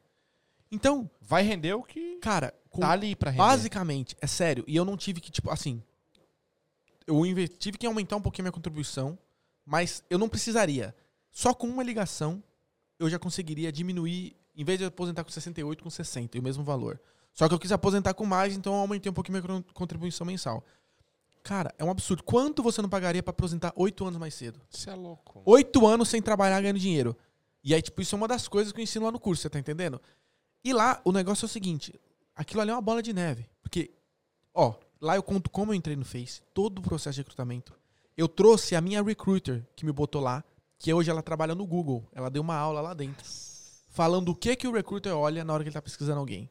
Então, 0.71 1.09
Vai 1.27 1.43
render 1.43 1.73
o 1.73 1.83
que 1.83 2.17
cara, 2.19 2.53
com 2.69 2.79
tá 2.79 2.91
ali 2.91 3.13
pra 3.13 3.31
render. 3.31 3.43
Basicamente, 3.43 4.15
é 4.21 4.27
sério. 4.27 4.63
E 4.65 4.77
eu 4.77 4.85
não 4.85 4.95
tive 4.95 5.19
que, 5.19 5.29
tipo, 5.29 5.51
assim. 5.51 5.83
Eu 7.05 7.21
tive 7.49 7.77
que 7.77 7.85
aumentar 7.85 8.15
um 8.15 8.21
pouquinho 8.21 8.45
minha 8.45 8.51
contribuição, 8.51 9.19
mas 9.65 10.03
eu 10.09 10.17
não 10.17 10.29
precisaria. 10.29 10.95
Só 11.29 11.53
com 11.53 11.67
uma 11.67 11.83
ligação, 11.83 12.41
eu 12.97 13.09
já 13.09 13.19
conseguiria 13.19 13.71
diminuir, 13.73 14.37
em 14.55 14.63
vez 14.63 14.77
de 14.77 14.85
eu 14.85 14.87
aposentar 14.87 15.25
com 15.25 15.29
68, 15.29 15.83
com 15.83 15.89
60, 15.89 16.37
e 16.37 16.39
o 16.39 16.43
mesmo 16.43 16.63
valor. 16.63 16.99
Só 17.37 17.47
que 17.47 17.53
eu 17.53 17.59
quis 17.59 17.71
aposentar 17.71 18.15
com 18.15 18.25
mais, 18.25 18.55
então 18.57 18.73
eu 18.73 18.79
aumentei 18.79 19.11
um 19.11 19.13
pouquinho 19.13 19.37
a 19.37 19.41
minha 19.41 19.61
con- 19.61 19.73
contribuição 19.73 20.25
mensal. 20.25 20.63
Cara, 21.43 21.71
é 21.77 21.85
um 21.85 21.91
absurdo. 21.91 22.23
Quanto 22.23 22.63
você 22.63 22.81
não 22.81 22.89
pagaria 22.89 23.21
pra 23.21 23.29
aposentar 23.29 23.71
oito 23.75 24.03
anos 24.03 24.17
mais 24.19 24.33
cedo? 24.33 24.59
Você 24.71 24.89
é 24.89 24.95
louco. 24.95 25.43
Oito 25.45 25.85
anos 25.85 26.09
sem 26.09 26.19
trabalhar 26.19 26.59
ganhando 26.59 26.79
dinheiro. 26.79 27.15
E 27.63 27.75
aí, 27.75 27.81
tipo, 27.81 28.01
isso 28.01 28.15
é 28.15 28.17
uma 28.17 28.27
das 28.27 28.47
coisas 28.47 28.73
que 28.73 28.79
eu 28.79 28.83
ensino 28.83 29.05
lá 29.05 29.11
no 29.11 29.19
curso, 29.19 29.43
você 29.43 29.49
tá 29.51 29.59
entendendo? 29.59 30.01
E 30.63 30.73
lá, 30.73 30.99
o 31.05 31.11
negócio 31.11 31.45
é 31.45 31.47
o 31.47 31.49
seguinte: 31.49 31.93
aquilo 32.35 32.61
ali 32.61 32.71
é 32.71 32.73
uma 32.73 32.81
bola 32.81 33.03
de 33.03 33.13
neve. 33.13 33.47
Porque, 33.61 33.91
ó, 34.51 34.73
lá 34.99 35.15
eu 35.15 35.21
conto 35.21 35.47
como 35.51 35.71
eu 35.71 35.75
entrei 35.75 35.95
no 35.95 36.05
Face, 36.05 36.41
todo 36.55 36.79
o 36.79 36.81
processo 36.81 37.15
de 37.15 37.21
recrutamento. 37.21 37.71
Eu 38.17 38.27
trouxe 38.27 38.75
a 38.75 38.81
minha 38.81 39.03
recruiter, 39.03 39.63
que 39.75 39.85
me 39.85 39.91
botou 39.91 40.21
lá, 40.21 40.43
que 40.79 40.91
hoje 40.91 41.11
ela 41.11 41.21
trabalha 41.21 41.53
no 41.53 41.67
Google. 41.67 42.03
Ela 42.13 42.31
deu 42.31 42.41
uma 42.41 42.55
aula 42.55 42.81
lá 42.81 42.95
dentro. 42.95 43.23
Falando 43.89 44.29
o 44.29 44.35
que, 44.35 44.55
que 44.55 44.67
o 44.67 44.71
recruiter 44.73 45.15
olha 45.15 45.43
na 45.45 45.53
hora 45.53 45.63
que 45.63 45.69
ele 45.69 45.73
tá 45.75 45.81
pesquisando 45.83 46.19
alguém. 46.19 46.49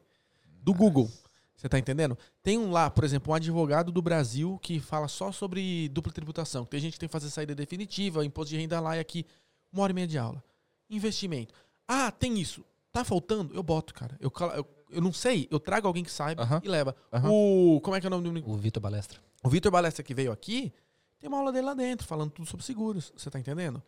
Do 0.67 0.73
Google. 0.73 1.09
Você 1.55 1.69
tá 1.69 1.79
entendendo? 1.79 2.17
Tem 2.43 2.57
um 2.57 2.71
lá, 2.71 2.89
por 2.89 3.05
exemplo, 3.05 3.31
um 3.31 3.35
advogado 3.35 3.89
do 3.89 4.01
Brasil 4.01 4.59
que 4.61 4.81
fala 4.81 5.07
só 5.07 5.31
sobre 5.31 5.87
dupla 5.87 6.11
tributação. 6.11 6.65
Tem 6.65 6.77
gente 6.77 6.91
que 6.95 6.99
tem 6.99 7.07
que 7.07 7.13
fazer 7.13 7.29
saída 7.29 7.55
definitiva, 7.55 8.25
imposto 8.25 8.49
de 8.49 8.57
renda 8.57 8.77
lá 8.81 8.97
e 8.97 8.99
aqui. 8.99 9.25
Uma 9.71 9.83
hora 9.83 9.93
e 9.93 9.95
meia 9.95 10.07
de 10.07 10.17
aula. 10.17 10.43
Investimento. 10.89 11.53
Ah, 11.87 12.11
tem 12.11 12.37
isso. 12.37 12.65
Tá 12.91 13.05
faltando? 13.05 13.55
Eu 13.55 13.63
boto, 13.63 13.93
cara. 13.93 14.17
Eu, 14.19 14.29
eu, 14.57 14.67
eu 14.91 15.01
não 15.01 15.13
sei, 15.13 15.47
eu 15.49 15.57
trago 15.57 15.87
alguém 15.87 16.03
que 16.03 16.11
saiba 16.11 16.43
Aham. 16.43 16.59
e 16.61 16.67
leva. 16.67 16.93
Aham. 17.13 17.29
O. 17.31 17.79
Como 17.79 17.95
é 17.95 18.01
que 18.01 18.05
é 18.05 18.09
o 18.09 18.11
nome 18.11 18.41
do? 18.41 18.51
O 18.51 18.57
Vitor 18.57 18.83
Balestra. 18.83 19.17
O 19.41 19.47
Vitor 19.47 19.71
Balestra 19.71 20.03
que 20.03 20.13
veio 20.13 20.33
aqui, 20.33 20.73
tem 21.17 21.29
uma 21.29 21.37
aula 21.37 21.53
dele 21.53 21.67
lá 21.67 21.75
dentro, 21.75 22.05
falando 22.05 22.31
tudo 22.31 22.45
sobre 22.45 22.65
seguros. 22.65 23.13
Você 23.15 23.29
tá 23.29 23.39
entendendo? 23.39 23.81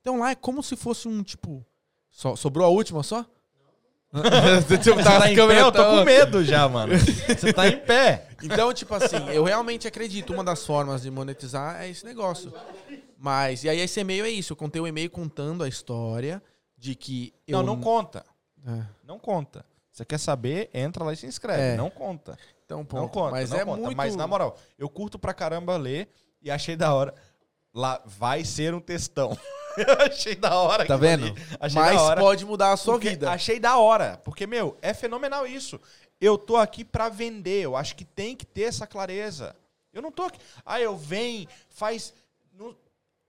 Então 0.00 0.18
lá 0.18 0.30
é 0.30 0.34
como 0.34 0.62
se 0.62 0.76
fosse 0.76 1.06
um 1.08 1.22
tipo. 1.22 1.62
Sobrou 2.10 2.66
a 2.66 2.70
última 2.70 3.02
só? 3.02 3.26
Você 4.68 4.76
tipo, 4.76 5.02
tá 5.02 5.20
tá 5.20 5.30
em 5.30 5.34
câmera 5.34 5.60
pé, 5.60 5.66
eu 5.66 5.72
tô 5.72 5.82
tá- 5.82 5.90
com 5.90 6.04
medo 6.04 6.44
já, 6.44 6.68
mano. 6.68 6.92
Você 6.98 7.50
tá 7.50 7.66
em 7.66 7.78
pé. 7.78 8.28
Então, 8.42 8.72
tipo 8.74 8.94
assim, 8.94 9.16
eu 9.30 9.44
realmente 9.44 9.88
acredito, 9.88 10.34
uma 10.34 10.44
das 10.44 10.66
formas 10.66 11.00
de 11.02 11.10
monetizar 11.10 11.80
é 11.80 11.88
esse 11.88 12.04
negócio. 12.04 12.52
Mas, 13.16 13.64
e 13.64 13.70
aí 13.70 13.80
esse 13.80 13.98
e-mail 14.00 14.26
é 14.26 14.30
isso, 14.30 14.52
eu 14.52 14.56
contei 14.56 14.82
um 14.82 14.86
e-mail 14.86 15.08
contando 15.10 15.64
a 15.64 15.68
história 15.68 16.42
de 16.76 16.94
que 16.94 17.32
eu... 17.46 17.58
Não, 17.58 17.74
não 17.74 17.80
conta. 17.80 18.24
É, 18.66 18.82
Não 19.04 19.18
conta. 19.18 19.64
Você 19.90 20.04
quer 20.04 20.18
saber, 20.18 20.68
entra 20.74 21.04
lá 21.04 21.12
e 21.12 21.16
se 21.16 21.26
inscreve. 21.26 21.60
É. 21.62 21.76
Não 21.76 21.88
conta. 21.90 22.36
então. 22.64 22.86
Não 22.92 23.08
conta. 23.08 23.30
Mas 23.30 23.50
não 23.50 23.58
é 23.58 23.64
conta. 23.64 23.80
muito... 23.82 23.96
Mas 23.96 24.16
na 24.16 24.26
moral, 24.26 24.58
eu 24.78 24.88
curto 24.88 25.18
pra 25.18 25.32
caramba 25.32 25.76
ler 25.76 26.08
e 26.42 26.50
achei 26.50 26.76
da 26.76 26.92
hora. 26.92 27.14
Lá 27.74 28.02
vai 28.04 28.44
ser 28.44 28.74
um 28.74 28.80
textão. 28.80 29.36
eu 29.76 30.06
achei 30.06 30.34
da 30.34 30.54
hora. 30.54 30.86
Tá 30.86 30.96
vendo? 30.96 31.34
Mas 31.60 32.18
pode 32.18 32.44
mudar 32.44 32.72
a 32.72 32.76
sua 32.76 32.94
Porque 32.94 33.10
vida. 33.10 33.30
Achei 33.30 33.58
da 33.58 33.78
hora. 33.78 34.20
Porque, 34.24 34.46
meu, 34.46 34.76
é 34.82 34.92
fenomenal 34.92 35.46
isso. 35.46 35.80
Eu 36.20 36.36
tô 36.36 36.56
aqui 36.56 36.84
pra 36.84 37.08
vender. 37.08 37.62
Eu 37.62 37.76
acho 37.76 37.96
que 37.96 38.04
tem 38.04 38.36
que 38.36 38.44
ter 38.44 38.64
essa 38.64 38.86
clareza. 38.86 39.56
Eu 39.92 40.02
não 40.02 40.12
tô 40.12 40.24
aqui. 40.24 40.38
Ah, 40.64 40.80
eu 40.80 40.96
venho, 40.96 41.48
faz. 41.68 42.12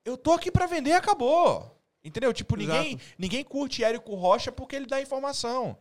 Eu 0.05 0.17
tô 0.17 0.33
aqui 0.33 0.51
pra 0.51 0.65
vender 0.65 0.91
e 0.91 0.93
acabou. 0.93 1.69
Entendeu? 2.03 2.33
Tipo, 2.33 2.57
ninguém, 2.57 2.95
Exato. 2.95 3.03
ninguém 3.17 3.43
curte 3.43 3.83
Érico 3.83 4.13
Rocha 4.15 4.51
porque 4.51 4.75
ele 4.75 4.85
dá 4.85 5.01
informação. 5.01 5.77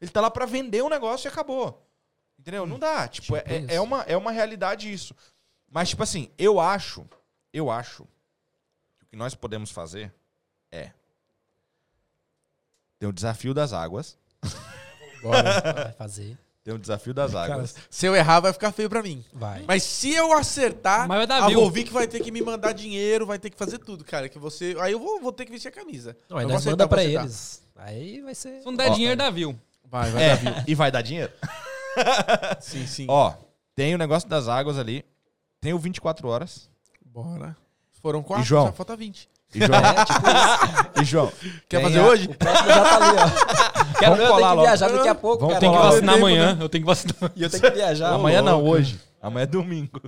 Ele 0.00 0.10
tá 0.10 0.20
lá 0.22 0.30
pra 0.30 0.46
vender 0.46 0.82
um 0.82 0.88
negócio 0.88 1.26
e 1.26 1.30
acabou. 1.30 1.86
Entendeu? 2.38 2.66
Não 2.66 2.78
dá. 2.78 3.06
Tipo, 3.08 3.36
Tipo 3.36 3.48
é- 3.50 3.74
é 3.74 3.80
uma, 3.80 4.02
é 4.02 4.16
uma 4.16 4.30
realidade 4.30 4.90
isso. 4.90 5.14
Mas, 5.70 5.90
tipo 5.90 6.02
assim, 6.02 6.30
eu 6.38 6.58
acho, 6.58 7.06
eu 7.58 7.70
acho 7.70 8.04
que 8.98 9.04
o 9.04 9.08
que 9.08 9.16
nós 9.16 9.34
podemos 9.34 9.70
fazer 9.70 10.12
é. 10.70 10.90
Tem 12.98 13.08
o 13.08 13.12
desafio 13.12 13.52
das 13.54 13.72
águas. 13.72 14.16
Vai 15.22 15.92
fazer. 15.92 16.38
Tem 16.62 16.74
o 16.74 16.78
desafio 16.78 17.14
das 17.14 17.34
águas. 17.34 17.74
Se 17.88 18.06
eu 18.06 18.16
errar, 18.16 18.40
vai 18.40 18.52
ficar 18.52 18.72
feio 18.72 18.90
pra 18.90 19.00
mim. 19.00 19.24
Vai. 19.32 19.62
Mas 19.68 19.84
se 19.84 20.12
eu 20.12 20.32
acertar, 20.32 21.06
Mas 21.06 21.18
vai 21.18 21.26
dar 21.26 21.44
a 21.44 21.46
view. 21.46 21.60
Volvic 21.60 21.92
vai 21.92 22.08
ter 22.08 22.18
que 22.20 22.32
me 22.32 22.42
mandar 22.42 22.72
dinheiro, 22.72 23.24
vai 23.24 23.38
ter 23.38 23.50
que 23.50 23.56
fazer 23.56 23.78
tudo, 23.78 24.04
cara. 24.04 24.28
Que 24.28 24.36
você. 24.38 24.76
Aí 24.80 24.90
eu 24.92 24.98
vou, 24.98 25.20
vou 25.20 25.32
ter 25.32 25.44
que 25.44 25.52
vestir 25.52 25.68
a 25.68 25.70
camisa. 25.70 26.16
Não, 26.28 26.38
aí 26.38 26.44
Eu 26.44 26.48
nós 26.48 26.64
vou 26.64 26.72
manda 26.72 26.88
pra 26.88 26.96
vou 26.96 27.04
aceitar. 27.04 27.22
eles. 27.22 27.62
Aí 27.76 28.20
vai 28.20 28.34
ser. 28.34 28.58
Se 28.58 28.66
não 28.66 28.74
der 28.74 28.90
Ó, 28.90 28.94
dinheiro, 28.94 29.16
dá 29.16 29.30
view. 29.30 29.56
Vai, 29.84 30.10
vai 30.10 30.22
É, 30.24 30.28
dar 30.30 30.34
view. 30.36 30.54
e 30.66 30.74
vai 30.74 30.90
dar 30.90 31.02
dinheiro? 31.02 31.32
Sim, 32.60 32.84
sim. 32.86 33.06
Ó, 33.08 33.32
tem 33.76 33.94
o 33.94 33.98
negócio 33.98 34.28
das 34.28 34.48
águas 34.48 34.76
ali. 34.76 35.04
Tem 35.60 35.72
o 35.72 35.78
24 35.78 36.26
horas. 36.28 36.68
Bora. 37.22 37.56
Foram 38.02 38.22
quatro, 38.22 38.44
E 38.44 38.46
João? 38.46 38.66
já 38.66 38.72
falta 38.72 38.94
20. 38.96 39.28
E 39.54 39.58
João, 39.60 39.80
É, 39.80 40.04
tipo, 40.04 41.00
e 41.00 41.04
João 41.04 41.32
Quer 41.68 41.82
fazer 41.82 41.98
a- 42.00 42.04
hoje? 42.06 42.28
o 42.28 42.34
próximo 42.36 42.68
já 42.68 42.84
tá 42.84 42.96
ali, 42.96 43.18
ó. 43.18 43.96
Quero 43.98 44.10
Vamos 44.16 44.24
eu 44.26 44.32
colar 44.34 44.36
tenho 44.36 44.36
que 44.36 44.54
logo. 44.56 44.62
viajar 44.62 44.88
daqui 44.90 45.08
a 45.08 45.14
pouco, 45.14 45.38
Vamos 45.46 45.54
cara. 45.54 45.60
Tem 45.60 45.70
que 45.72 45.78
vacinar 45.78 46.14
tempo, 46.14 46.26
amanhã. 46.26 46.58
Eu 46.60 46.68
tenho 46.68 46.82
que 46.84 46.86
vacinar. 46.86 47.32
E 47.34 47.42
eu 47.42 47.50
tenho 47.50 47.62
que 47.62 47.70
viajar. 47.70 48.12
Amanhã 48.12 48.42
não, 48.42 48.62
hoje. 48.62 49.00
Amanhã 49.22 49.44
é 49.44 49.46
domingo. 49.46 50.00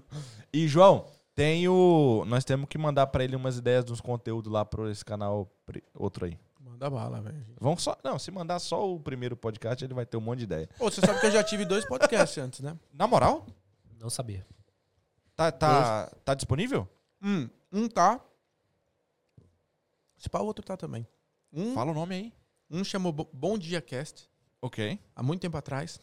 E, 0.52 0.68
João, 0.68 1.06
tem 1.34 1.66
o. 1.68 2.24
Nós 2.26 2.44
temos 2.44 2.68
que 2.68 2.76
mandar 2.76 3.06
pra 3.06 3.24
ele 3.24 3.34
umas 3.36 3.56
ideias 3.56 3.84
dos 3.84 4.00
conteúdos 4.00 4.52
lá 4.52 4.64
pro 4.64 4.90
esse 4.90 5.04
canal 5.04 5.48
outro 5.94 6.26
aí. 6.26 6.38
Manda 6.60 6.90
bala, 6.90 7.20
velho. 7.20 7.44
Vamos 7.58 7.82
só. 7.82 7.96
Não, 8.04 8.18
se 8.18 8.30
mandar 8.30 8.58
só 8.58 8.86
o 8.92 9.00
primeiro 9.00 9.34
podcast, 9.36 9.82
ele 9.82 9.94
vai 9.94 10.04
ter 10.04 10.16
um 10.16 10.20
monte 10.20 10.40
de 10.40 10.44
ideia. 10.44 10.68
Pô, 10.78 10.90
você 10.90 11.00
sabe 11.00 11.18
que 11.20 11.26
eu 11.26 11.30
já 11.30 11.42
tive 11.42 11.64
dois 11.64 11.86
podcasts 11.86 12.36
antes, 12.38 12.60
né? 12.60 12.76
Na 12.92 13.06
moral? 13.06 13.46
Não 14.00 14.10
sabia. 14.10 14.44
Tá, 15.34 15.50
tá, 15.52 16.10
tá 16.24 16.34
disponível? 16.34 16.86
Hum, 17.22 17.48
um 17.72 17.88
tá. 17.88 18.20
Se 20.16 20.28
pá, 20.28 20.40
o 20.40 20.46
outro 20.46 20.64
tá 20.64 20.76
também. 20.76 21.06
Um, 21.52 21.74
Fala 21.74 21.90
o 21.92 21.94
nome 21.94 22.14
aí. 22.14 22.32
um 22.70 22.84
chamou 22.84 23.12
Bo- 23.12 23.28
Bom 23.32 23.56
Dia 23.56 23.80
Cast, 23.80 24.28
Ok. 24.60 24.98
há 25.14 25.22
muito 25.22 25.40
tempo 25.40 25.56
atrás. 25.56 26.00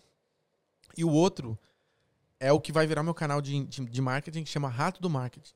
E 0.97 1.03
o 1.03 1.11
outro 1.11 1.57
é 2.39 2.51
o 2.51 2.59
que 2.59 2.71
vai 2.71 2.87
virar 2.87 3.03
meu 3.03 3.13
canal 3.13 3.41
de, 3.41 3.65
de, 3.65 3.85
de 3.85 4.01
marketing, 4.01 4.43
que 4.43 4.49
chama 4.49 4.69
Rato 4.69 5.01
do 5.01 5.09
Marketing. 5.09 5.53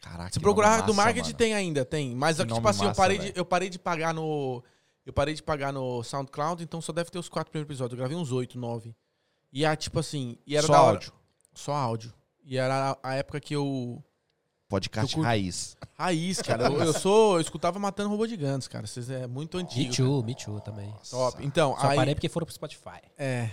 Caraca. 0.00 0.32
Se 0.32 0.40
procurar 0.40 0.76
Rato 0.76 0.86
do 0.86 0.94
Marketing, 0.94 1.28
mano. 1.28 1.38
tem 1.38 1.54
ainda, 1.54 1.84
tem. 1.84 2.14
Mas, 2.14 2.36
Que 2.38 2.46
tipo 2.46 2.66
assim, 2.68 2.82
eu 2.82 2.88
massa, 2.88 3.00
parei, 3.00 3.18
de, 3.18 3.32
eu 3.34 3.44
parei 3.44 3.68
de 3.68 3.78
pagar 3.78 4.12
no... 4.14 4.62
Eu 5.04 5.12
parei 5.12 5.34
de 5.34 5.42
pagar 5.42 5.72
no 5.72 6.02
SoundCloud, 6.02 6.62
então 6.64 6.80
só 6.80 6.92
deve 6.92 7.10
ter 7.10 7.18
os 7.18 7.28
quatro 7.28 7.50
primeiros 7.50 7.68
episódios. 7.70 7.92
Eu 7.92 7.98
gravei 7.98 8.16
uns 8.16 8.32
oito, 8.32 8.58
nove. 8.58 8.94
E 9.52 9.64
a, 9.64 9.76
tipo 9.76 9.98
assim... 10.00 10.36
E 10.46 10.56
era 10.56 10.66
Só 10.66 10.74
áudio. 10.74 11.12
Só 11.54 11.72
áudio. 11.74 12.12
E 12.44 12.56
era 12.56 12.98
a 13.02 13.14
época 13.14 13.40
que 13.40 13.54
eu... 13.54 14.02
Podcast 14.68 15.14
curto- 15.14 15.24
raiz. 15.26 15.76
Raiz, 15.96 16.42
cara. 16.42 16.64
Eu, 16.66 16.82
eu 16.82 16.92
sou... 16.92 17.36
Eu 17.36 17.40
escutava 17.40 17.78
Matando 17.78 18.10
Robô 18.10 18.26
Gigantes, 18.26 18.66
cara. 18.66 18.86
Vocês 18.86 19.08
é 19.08 19.26
muito 19.26 19.56
Me 19.56 19.62
antigo. 19.62 19.94
too, 19.94 20.22
me 20.24 20.34
too 20.34 20.60
também. 20.60 20.92
Top. 21.08 21.44
Então, 21.44 21.76
Só 21.78 21.88
aí... 21.88 21.96
parei 21.96 22.14
porque 22.14 22.28
foram 22.28 22.44
pro 22.46 22.54
Spotify. 22.54 23.00
É. 23.16 23.50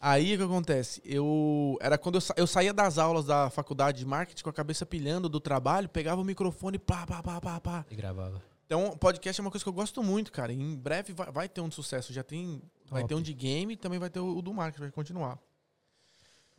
Aí 0.00 0.34
o 0.34 0.38
que 0.38 0.44
acontece? 0.44 1.00
Eu 1.04 1.76
era 1.80 1.96
quando 1.98 2.16
eu, 2.16 2.20
sa- 2.20 2.34
eu 2.36 2.46
saía 2.46 2.72
das 2.72 2.98
aulas 2.98 3.24
da 3.26 3.50
faculdade 3.50 3.98
de 3.98 4.04
marketing 4.06 4.42
com 4.42 4.50
a 4.50 4.52
cabeça 4.52 4.84
pilhando 4.86 5.28
do 5.28 5.40
trabalho, 5.40 5.88
pegava 5.88 6.20
o 6.20 6.24
microfone, 6.24 6.78
pá, 6.78 7.06
pá, 7.06 7.22
pá, 7.22 7.40
pá, 7.40 7.60
pá. 7.60 7.84
E 7.90 7.94
gravava. 7.94 8.42
Então, 8.66 8.96
podcast 8.98 9.40
é 9.40 9.42
uma 9.42 9.50
coisa 9.50 9.64
que 9.64 9.68
eu 9.68 9.72
gosto 9.72 10.02
muito, 10.02 10.30
cara. 10.30 10.52
Em 10.52 10.76
breve 10.76 11.12
vai, 11.12 11.30
vai 11.32 11.48
ter 11.48 11.60
um 11.60 11.68
de 11.68 11.74
sucesso. 11.74 12.12
Já 12.12 12.22
tem. 12.22 12.60
Vai 12.90 13.02
Top. 13.02 13.08
ter 13.08 13.14
um 13.14 13.22
de 13.22 13.32
game 13.32 13.74
e 13.74 13.76
também 13.76 13.98
vai 13.98 14.10
ter 14.10 14.20
o, 14.20 14.36
o 14.38 14.42
do 14.42 14.52
marketing, 14.52 14.82
vai 14.82 14.90
continuar. 14.90 15.38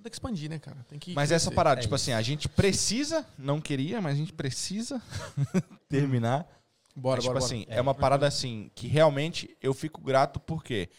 Ter 0.01 0.09
que 0.09 0.15
expandir, 0.15 0.49
né, 0.49 0.59
cara? 0.59 0.77
Tem 0.87 0.97
que. 0.99 1.13
Mas 1.13 1.31
essa 1.31 1.45
crescer. 1.45 1.55
parada, 1.55 1.79
É 1.79 1.83
tipo 1.83 1.95
isso. 1.95 2.03
assim, 2.03 2.13
a 2.13 2.21
gente 2.21 2.47
precisa, 2.49 3.25
não 3.37 3.59
queria, 3.59 4.01
mas 4.01 4.13
a 4.13 4.17
gente 4.17 4.33
precisa 4.33 5.01
terminar. 5.89 6.47
Bora, 6.95 7.17
Mas, 7.17 7.23
tipo 7.23 7.33
bora, 7.33 7.45
assim, 7.45 7.63
bora. 7.65 7.75
é 7.75 7.81
uma 7.81 7.93
parada 7.95 8.27
assim 8.27 8.71
que 8.75 8.87
realmente 8.87 9.55
eu 9.61 9.73
fico 9.73 10.01
grato 10.01 10.39
porque 10.39 10.89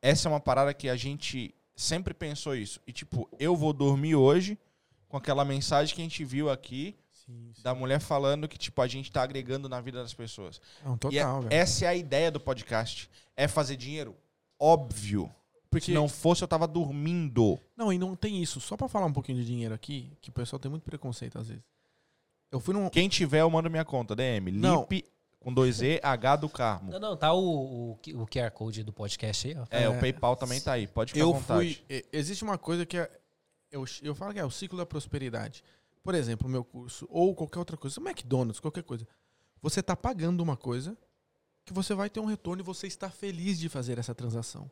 essa 0.00 0.28
é 0.28 0.30
uma 0.30 0.40
parada 0.40 0.72
que 0.72 0.88
a 0.88 0.96
gente 0.96 1.54
sempre 1.76 2.14
pensou 2.14 2.54
isso. 2.54 2.80
E 2.86 2.92
tipo, 2.92 3.28
eu 3.38 3.54
vou 3.56 3.72
dormir 3.72 4.14
hoje 4.14 4.58
com 5.08 5.16
aquela 5.16 5.44
mensagem 5.44 5.94
que 5.94 6.00
a 6.00 6.04
gente 6.04 6.24
viu 6.24 6.48
aqui 6.50 6.96
Sim, 7.12 7.50
sim. 7.54 7.62
da 7.62 7.74
mulher 7.74 8.00
falando 8.00 8.48
que 8.48 8.56
tipo 8.58 8.80
a 8.80 8.86
gente 8.86 9.10
tá 9.10 9.22
agregando 9.22 9.68
na 9.68 9.80
vida 9.80 10.00
das 10.02 10.14
pessoas. 10.14 10.60
Não, 10.84 10.92
e 11.10 11.18
é- 11.18 11.22
total, 11.22 11.42
velho. 11.42 11.54
essa 11.54 11.84
é 11.84 11.88
a 11.88 11.94
ideia 11.94 12.30
do 12.30 12.40
podcast. 12.40 13.10
É 13.36 13.46
fazer 13.48 13.76
dinheiro? 13.76 14.16
Óbvio. 14.58 15.30
Porque 15.74 15.86
Se 15.86 15.92
não 15.92 16.08
fosse, 16.08 16.42
eu 16.42 16.48
tava 16.48 16.66
dormindo. 16.66 17.58
Não, 17.76 17.92
e 17.92 17.98
não 17.98 18.14
tem 18.14 18.42
isso. 18.42 18.60
Só 18.60 18.76
pra 18.76 18.88
falar 18.88 19.06
um 19.06 19.12
pouquinho 19.12 19.38
de 19.38 19.44
dinheiro 19.44 19.74
aqui, 19.74 20.12
que 20.20 20.30
o 20.30 20.32
pessoal 20.32 20.58
tem 20.60 20.70
muito 20.70 20.84
preconceito 20.84 21.38
às 21.38 21.48
vezes. 21.48 21.62
Eu 22.50 22.60
fui 22.60 22.72
num. 22.74 22.88
Quem 22.88 23.08
tiver, 23.08 23.40
eu 23.40 23.50
mando 23.50 23.68
minha 23.68 23.84
conta, 23.84 24.14
DM. 24.14 24.52
Não. 24.52 24.86
Lip 24.90 25.04
com 25.40 25.52
dois 25.52 25.82
E, 25.82 26.00
H 26.02 26.36
do 26.36 26.48
Carmo. 26.48 26.90
Não, 26.90 26.98
não, 27.00 27.16
tá 27.16 27.32
o, 27.34 27.42
o, 27.44 27.90
o 28.22 28.26
QR 28.26 28.50
Code 28.52 28.82
do 28.82 28.92
podcast 28.92 29.46
aí, 29.48 29.56
ó. 29.58 29.66
É, 29.70 29.82
É. 29.82 29.88
o 29.88 29.98
PayPal 30.00 30.36
também 30.36 30.60
tá 30.60 30.72
aí. 30.72 30.86
Pode 30.86 31.12
ficar 31.12 31.24
à 31.24 31.28
eu 31.28 31.34
vontade. 31.34 31.84
fui. 31.86 32.04
Existe 32.12 32.42
uma 32.44 32.56
coisa 32.56 32.86
que 32.86 32.96
é. 32.96 33.10
Eu, 33.70 33.84
eu 34.02 34.14
falo 34.14 34.32
que 34.32 34.38
é 34.38 34.44
o 34.44 34.50
ciclo 34.50 34.78
da 34.78 34.86
prosperidade. 34.86 35.62
Por 36.02 36.14
exemplo, 36.14 36.46
o 36.46 36.50
meu 36.50 36.62
curso, 36.64 37.06
ou 37.10 37.34
qualquer 37.34 37.58
outra 37.58 37.76
coisa, 37.76 38.00
o 38.00 38.04
McDonald's, 38.06 38.60
qualquer 38.60 38.84
coisa. 38.84 39.06
Você 39.60 39.80
está 39.80 39.96
pagando 39.96 40.40
uma 40.42 40.56
coisa 40.56 40.96
que 41.64 41.72
você 41.72 41.94
vai 41.94 42.08
ter 42.08 42.20
um 42.20 42.26
retorno 42.26 42.62
e 42.62 42.64
você 42.64 42.86
está 42.86 43.10
feliz 43.10 43.58
de 43.58 43.68
fazer 43.68 43.98
essa 43.98 44.14
transação. 44.14 44.70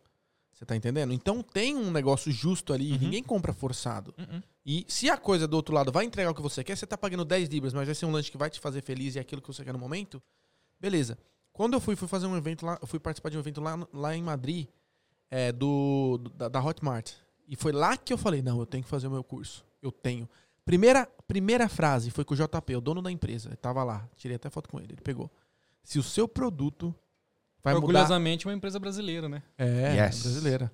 Você 0.53 0.65
tá 0.67 0.77
entendendo? 0.77 1.13
Então 1.13 1.43
tem 1.43 1.75
um 1.77 1.91
negócio 1.91 2.31
justo 2.31 2.73
ali, 2.73 2.93
Uhum. 2.93 2.99
ninguém 2.99 3.23
compra 3.23 3.53
forçado. 3.53 4.15
Uh-uh. 4.19 4.43
E 4.65 4.85
se 4.89 5.11
a 5.11 5.17
coisa 5.17 5.49
do 5.49 5.55
outro 5.57 5.75
lado 5.75 5.91
vai 5.91 6.05
entregar 6.05 6.31
o 6.31 6.35
que 6.35 6.43
você 6.43 6.63
quer, 6.63 6.77
você 6.77 6.87
tá 6.87 6.97
pagando 6.97 7.25
10 7.25 7.49
libras, 7.49 7.73
mas 7.75 7.87
vai 7.87 7.95
ser 7.95 8.07
um 8.07 8.13
lanche 8.13 8.31
que 8.31 8.37
vai 8.37 8.49
te 8.49 8.61
fazer 8.61 8.81
feliz 8.83 9.15
e 9.15 9.19
é 9.19 9.21
aquilo 9.23 9.43
que 9.43 9.49
você 9.49 9.65
quer 9.65 9.73
no 9.73 9.79
momento, 9.79 10.23
beleza. 10.79 11.19
Quando 11.53 11.75
eu 11.75 11.81
fui, 11.81 11.97
fui 11.97 12.07
fazer 12.09 12.27
um 12.27 12.37
evento 12.37 12.65
lá, 12.65 12.79
eu 12.81 12.87
fui 12.87 12.99
participar 13.01 13.29
de 13.31 13.37
um 13.37 13.41
evento 13.41 13.61
lá, 13.61 13.87
lá 13.93 14.15
em 14.17 14.23
Madrid, 14.23 14.69
é, 15.31 15.51
do, 15.53 16.19
do- 16.19 16.31
da, 16.31 16.49
da 16.49 16.65
Hotmart. 16.65 17.11
E 17.49 17.57
foi 17.57 17.73
lá 17.73 17.97
que 17.97 18.13
eu 18.13 18.17
falei, 18.19 18.41
não, 18.41 18.59
eu 18.61 18.67
tenho 18.67 18.85
que 18.85 18.89
fazer 18.89 19.09
o 19.09 19.11
meu 19.11 19.25
curso. 19.25 19.65
Eu 19.83 19.91
tenho. 19.91 20.29
Primeira, 20.65 21.07
primeira 21.27 21.69
frase 21.69 22.11
foi 22.11 22.25
com 22.25 22.35
o 22.35 22.37
JP, 22.37 22.77
o 22.77 22.81
dono 22.81 23.03
da 23.03 23.11
empresa. 23.11 23.49
Ele 23.49 23.57
tava 23.57 23.83
lá, 23.83 24.09
tirei 24.17 24.37
até 24.37 24.49
foto 24.49 24.69
com 24.69 24.79
ele. 24.79 24.93
Ele 24.93 25.03
pegou. 25.03 25.29
Se 25.83 25.99
o 25.99 26.03
seu 26.03 26.29
produto 26.29 26.95
vai 27.63 27.75
mudar... 27.75 27.87
Orgulhosamente, 27.87 28.47
uma 28.47 28.55
empresa 28.55 28.79
brasileira, 28.79 29.29
né? 29.29 29.43
É, 29.57 30.05
Yes. 30.05 30.23
brasileira. 30.23 30.73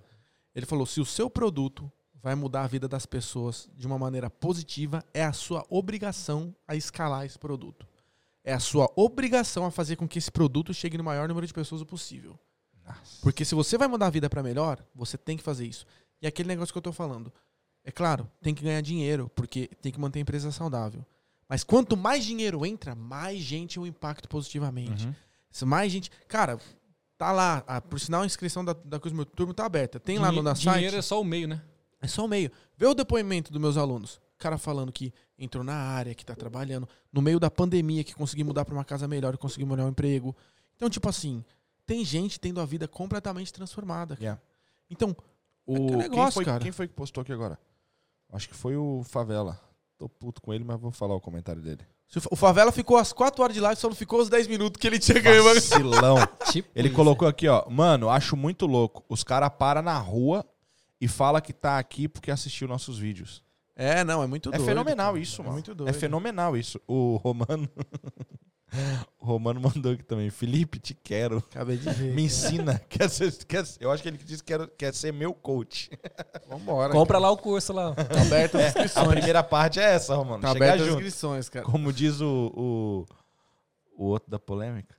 Ele 0.55 0.67
falou: 0.67 0.87
se 0.87 1.01
o 1.01 1.05
seu 1.05 1.29
produto 1.31 1.91
vai 2.21 2.35
mudar 2.35 2.63
a 2.63 2.67
vida 2.67 2.89
das 2.89 3.07
pessoas 3.07 3.69
de 3.75 3.87
uma 3.87 3.99
maneira 3.99 4.29
positiva, 4.29 5.05
é 5.15 5.25
a 5.25 5.33
sua 5.33 5.65
obrigação 5.69 6.55
a 6.67 6.75
escalar 6.75 7.25
esse 7.25 7.39
produto. 7.39 7.87
É 8.43 8.53
a 8.53 8.61
sua 8.61 8.91
obrigação 8.97 9.65
a 9.67 9.71
fazer 9.71 9.97
com 9.97 10.09
que 10.09 10.19
esse 10.19 10.31
produto 10.31 10.73
chegue 10.75 10.99
no 10.99 11.05
maior 11.05 11.29
número 11.29 11.47
de 11.47 11.53
pessoas 11.53 11.83
possível. 11.85 12.39
Porque 13.21 13.45
se 13.45 13.55
você 13.55 13.77
vai 13.77 13.87
mudar 13.87 14.07
a 14.07 14.11
vida 14.11 14.31
para 14.31 14.43
melhor, 14.43 14.83
você 14.95 15.19
tem 15.19 15.37
que 15.37 15.43
fazer 15.43 15.67
isso. 15.67 15.85
E 16.23 16.27
aquele 16.27 16.49
negócio 16.49 16.73
que 16.73 16.79
eu 16.79 16.83
tô 16.83 16.93
falando. 16.93 17.33
É 17.85 17.91
claro, 17.91 18.29
tem 18.43 18.55
que 18.55 18.63
ganhar 18.63 18.81
dinheiro, 18.81 19.31
porque 19.35 19.69
tem 19.81 19.93
que 19.93 20.01
manter 20.01 20.19
a 20.19 20.23
empresa 20.23 20.51
saudável. 20.51 21.05
Mas 21.49 21.63
quanto 21.63 21.97
mais 21.97 22.25
dinheiro 22.25 22.65
entra, 22.67 22.95
mais 22.95 23.39
gente 23.41 23.77
eu 23.77 23.87
impacto 23.87 24.29
positivamente. 24.29 25.07
Uhum. 25.07 25.15
Se 25.51 25.65
mais 25.65 25.93
gente. 25.93 26.11
Cara, 26.27 26.59
tá 27.19 27.33
lá. 27.33 27.63
ah, 27.67 27.81
por 27.81 27.99
sinal, 28.01 28.23
a 28.23 28.27
inscrição 28.27 28.65
da, 28.65 28.73
da 28.73 28.99
Coisa 28.99 29.13
do 29.15 29.17
Meu 29.17 29.27
Turno 29.27 29.53
tá 29.53 29.67
aberta. 29.67 29.99
Tem 29.99 30.19
lá 30.19 30.33
no 30.33 30.43
na 30.43 30.55
site. 30.55 30.77
Dinheiro 30.77 30.97
é 30.97 31.03
só 31.03 31.21
o 31.21 31.25
meio, 31.25 31.49
né? 31.49 31.61
É 32.01 32.07
só 32.07 32.25
o 32.25 32.29
meio. 32.29 32.51
Vê 32.77 32.87
o 32.87 32.95
depoimento 32.95 33.53
dos 33.53 33.61
meus 33.61 33.77
alunos. 33.77 34.17
O 34.37 34.39
cara 34.39 34.57
falando 34.57 34.93
que 34.93 35.13
entrou 35.37 35.65
na 35.65 35.75
área, 35.75 36.15
que 36.15 36.25
tá 36.25 36.35
trabalhando, 36.35 36.89
no 37.13 37.21
meio 37.21 37.41
da 37.41 37.51
pandemia, 37.51 38.05
que 38.05 38.15
conseguiu 38.15 38.47
mudar 38.47 38.65
pra 38.65 38.73
uma 38.73 38.85
casa 38.85 39.09
melhor 39.09 39.35
e 39.35 39.37
conseguiu 39.37 39.67
melhor 39.67 39.87
um 39.87 39.91
emprego. 39.91 40.35
Então, 40.77 40.89
tipo 40.89 41.09
assim, 41.09 41.45
tem 41.85 42.05
gente 42.05 42.39
tendo 42.39 42.61
a 42.61 42.65
vida 42.65 42.87
completamente 42.87 43.53
transformada. 43.53 44.15
cara. 44.15 44.25
Yeah. 44.25 44.43
Então, 44.89 45.17
O, 45.67 45.75
é 45.75 45.77
quem, 45.89 45.97
negócio, 45.97 46.33
foi, 46.35 46.45
cara. 46.45 46.63
quem 46.63 46.71
foi 46.71 46.87
que 46.87 46.95
postou 46.95 47.23
aqui 47.23 47.33
agora? 47.33 47.59
Acho 48.33 48.49
que 48.49 48.55
foi 48.55 48.77
o 48.77 49.03
Favela. 49.05 49.61
Tô 49.97 50.09
puto 50.09 50.41
com 50.41 50.55
ele, 50.55 50.63
mas 50.63 50.79
vou 50.79 50.93
falar 50.93 51.15
o 51.17 51.21
comentário 51.21 51.61
dele. 51.61 51.85
O 52.17 52.21
Fa- 52.21 52.29
o 52.33 52.37
Favela 52.37 52.73
ficou 52.73 52.97
às 52.97 53.13
4 53.13 53.43
horas 53.43 53.55
de 53.55 53.61
live, 53.61 53.81
só 53.81 53.89
não 53.89 53.95
ficou 53.97 54.21
os 54.21 54.29
10 54.29 54.47
minutos 54.47 54.81
que 54.81 54.87
ele 54.87 54.99
tinha 54.99 55.21
ganho. 55.21 55.45
Vacilão. 55.45 56.17
Tipo 56.51 56.69
Ele 56.75 56.89
isso. 56.89 56.97
colocou 56.97 57.29
aqui, 57.29 57.47
ó. 57.49 57.69
Mano, 57.69 58.09
acho 58.09 58.37
muito 58.37 58.67
louco. 58.67 59.05
Os 59.09 59.23
caras 59.23 59.51
param 59.59 59.83
na 59.83 59.99
rua 59.99 60.45
e 61.01 61.07
fala 61.07 61.41
que 61.41 61.53
tá 61.53 61.79
aqui 61.79 62.09
porque 62.09 62.31
assistiu 62.31 62.67
nossos 62.67 62.99
vídeos. 62.99 63.43
É, 63.77 64.03
não, 64.03 64.23
é 64.23 64.27
muito 64.27 64.49
É 64.49 64.53
doido. 64.57 64.67
fenomenal 64.67 65.13
cara. 65.13 65.23
isso, 65.23 65.41
É 65.41 65.45
mano. 65.45 65.53
muito 65.53 65.75
doido. 65.75 65.91
É 65.91 65.93
fenomenal 65.93 66.57
isso. 66.57 66.81
O 66.89 67.17
Romano. 67.17 67.69
o 69.19 69.25
Romano 69.27 69.61
mandou 69.61 69.93
aqui 69.93 70.03
também. 70.05 70.29
Felipe, 70.31 70.79
te 70.79 70.95
quero. 70.95 71.39
Acabei 71.39 71.77
de 71.77 71.89
ver. 71.91 72.15
Me 72.15 72.25
ensina. 72.25 72.79
Quer 72.89 73.09
ser, 73.09 73.33
quer, 73.47 73.65
eu 73.81 73.91
acho 73.91 74.03
que 74.03 74.09
ele 74.09 74.19
disse 74.19 74.43
que 74.43 74.57
quer, 74.57 74.67
quer 74.77 74.95
ser 74.95 75.13
meu 75.13 75.33
coach. 75.33 75.91
Vambora. 76.49 76.93
Compra 76.93 77.19
lá 77.19 77.31
o 77.31 77.37
curso 77.37 77.73
lá. 77.73 77.95
Tá 77.95 78.21
aberto 78.23 78.57
as 78.57 78.65
A 78.65 78.69
inscrições. 78.69 79.09
primeira 79.09 79.43
parte 79.43 79.81
é 79.81 79.85
essa, 79.95 80.15
Romano. 80.15 80.43
Tá 80.43 80.53
Chegar 80.53 80.67
aberto 80.67 80.81
as 80.83 80.87
junto. 80.89 80.99
inscrições, 81.01 81.49
cara. 81.49 81.65
Como 81.65 81.93
diz 81.93 82.21
o, 82.21 82.53
o, 82.55 83.07
o 83.97 84.05
outro 84.07 84.31
da 84.31 84.39
polêmica. 84.39 84.95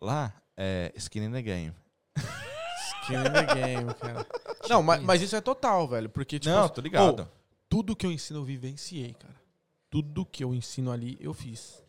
Lá, 0.00 0.32
é 0.56 0.92
skin 0.96 1.24
in 1.24 1.32
the 1.32 1.42
game. 1.42 1.74
Skin 2.16 3.14
in 3.16 3.32
the 3.32 3.54
game, 3.54 3.94
cara. 4.00 4.26
Não, 4.68 4.82
mas, 4.82 5.02
mas 5.02 5.20
isso 5.22 5.36
é 5.36 5.40
total, 5.40 5.86
velho. 5.88 6.08
Porque, 6.08 6.38
tipo, 6.38 6.54
Não, 6.54 6.64
assim, 6.64 6.74
tô 6.74 6.80
ligado. 6.80 7.28
tudo 7.68 7.94
que 7.94 8.06
eu 8.06 8.12
ensino 8.12 8.40
eu 8.40 8.44
vivenciei, 8.44 9.12
cara. 9.14 9.34
Tudo 9.90 10.24
que 10.24 10.42
eu 10.42 10.54
ensino 10.54 10.90
ali, 10.90 11.18
eu 11.20 11.34
fiz. 11.34 11.82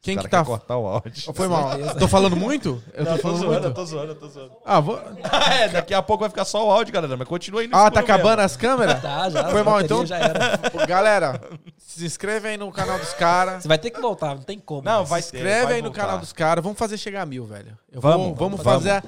Quem 0.00 0.16
que 0.16 0.28
tá. 0.28 0.38
quer 0.38 0.46
cortar 0.46 0.76
o 0.78 0.86
áudio. 0.86 1.34
Foi 1.34 1.48
mal. 1.48 1.70
Tô 1.98 2.06
falando 2.06 2.36
muito? 2.36 2.82
Eu 2.94 3.04
tô 3.04 3.16
falando 3.18 3.46
muito. 3.46 3.74
tô 3.74 3.84
zoando, 3.84 4.12
eu 4.12 4.14
tô 4.14 4.28
zoando. 4.28 4.52
Ah, 4.64 4.78
vou... 4.80 4.96
é, 5.52 5.68
daqui 5.68 5.92
a 5.92 6.00
pouco 6.00 6.20
vai 6.20 6.30
ficar 6.30 6.44
só 6.44 6.66
o 6.66 6.70
áudio, 6.70 6.94
galera, 6.94 7.16
mas 7.16 7.26
continua 7.26 7.60
aí 7.62 7.66
no 7.66 7.76
ah 7.76 7.90
tá 7.90 8.00
escuro 8.00 8.06
mesmo. 8.06 8.14
acabando 8.14 8.40
as 8.40 8.56
câmeras? 8.56 9.02
Tá, 9.02 9.28
já. 9.28 9.50
Foi 9.50 9.62
mal, 9.64 9.80
então? 9.80 10.06
Já 10.06 10.16
era. 10.18 10.56
Pô, 10.58 10.86
Galera, 10.86 11.40
se 11.76 12.06
inscreve 12.06 12.48
aí 12.48 12.56
no 12.56 12.70
canal 12.70 12.98
dos 12.98 13.12
caras. 13.14 13.62
Você 13.62 13.68
vai 13.68 13.78
ter 13.78 13.90
que 13.90 14.00
voltar, 14.00 14.36
não 14.36 14.42
tem 14.42 14.58
como. 14.58 14.82
Não, 14.82 15.00
mas- 15.00 15.08
vai 15.08 15.22
Se 15.22 15.32
ter, 15.32 15.38
inscreve 15.38 15.64
vai 15.66 15.74
aí 15.74 15.82
no 15.82 15.88
voltar. 15.88 16.00
canal 16.02 16.18
dos 16.20 16.32
caras. 16.32 16.62
Vamos 16.62 16.78
fazer 16.78 16.96
chegar 16.96 17.22
a 17.22 17.26
mil, 17.26 17.44
velho. 17.44 17.76
Eu 17.90 18.00
Vamos, 18.00 18.26
vou, 18.28 18.34
vamos 18.36 18.60
vamos. 18.62 18.82
fazer. 18.84 18.90
a- 18.90 19.02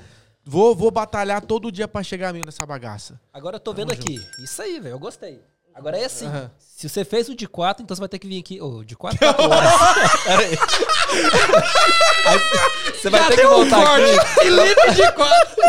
Vou, 0.44 0.74
vou 0.74 0.90
batalhar 0.90 1.40
todo 1.42 1.70
dia 1.70 1.86
pra 1.86 2.02
chegar 2.02 2.30
a 2.30 2.32
mil 2.32 2.42
nessa 2.44 2.66
bagaça. 2.66 3.20
Agora 3.32 3.56
eu 3.56 3.60
tô 3.60 3.72
vendo 3.72 3.92
aqui. 3.92 4.20
Isso 4.42 4.60
aí, 4.60 4.80
velho. 4.80 4.94
Eu 4.94 4.98
gostei. 4.98 5.40
Agora 5.74 5.98
é 5.98 6.04
assim. 6.04 6.26
Aham. 6.26 6.50
Se 6.58 6.88
você 6.88 7.04
fez 7.04 7.28
o 7.28 7.34
de 7.34 7.46
4, 7.46 7.82
então 7.82 7.94
você 7.94 8.00
vai 8.00 8.08
ter 8.08 8.18
que 8.18 8.26
vir 8.26 8.40
aqui. 8.40 8.58
Ô, 8.58 8.82
de 8.82 8.96
4 8.96 9.18
4 9.18 9.50
horas. 9.50 9.70
Pera 10.24 10.40
aí. 10.40 10.58
Aí 12.26 12.38
você 12.94 13.10
vai 13.10 13.28
ter 13.28 13.36
que 13.36 13.46
voltar 13.46 13.96
aqui. 13.96 14.18
Felipe 14.40 14.94
de 14.94 15.12
quatro. 15.12 15.62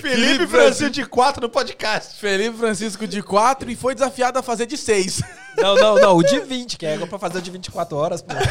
Felipe 0.00 0.46
Francisco 0.48 0.90
de 0.90 1.06
4 1.06 1.42
no 1.42 1.48
podcast. 1.48 2.18
Felipe 2.18 2.58
Francisco 2.58 3.06
de 3.06 3.22
4 3.22 3.70
e 3.70 3.76
foi 3.76 3.94
desafiado 3.94 4.36
a 4.36 4.42
fazer 4.42 4.66
de 4.66 4.76
6. 4.76 5.22
Não, 5.58 5.76
não, 5.76 5.94
não. 5.94 6.16
O 6.16 6.24
de 6.24 6.40
20, 6.40 6.76
que 6.76 6.86
é 6.86 6.98
pra 7.06 7.20
fazer 7.20 7.38
o 7.38 7.42
de 7.42 7.52
24 7.52 7.96
horas, 7.96 8.20
pô. 8.20 8.34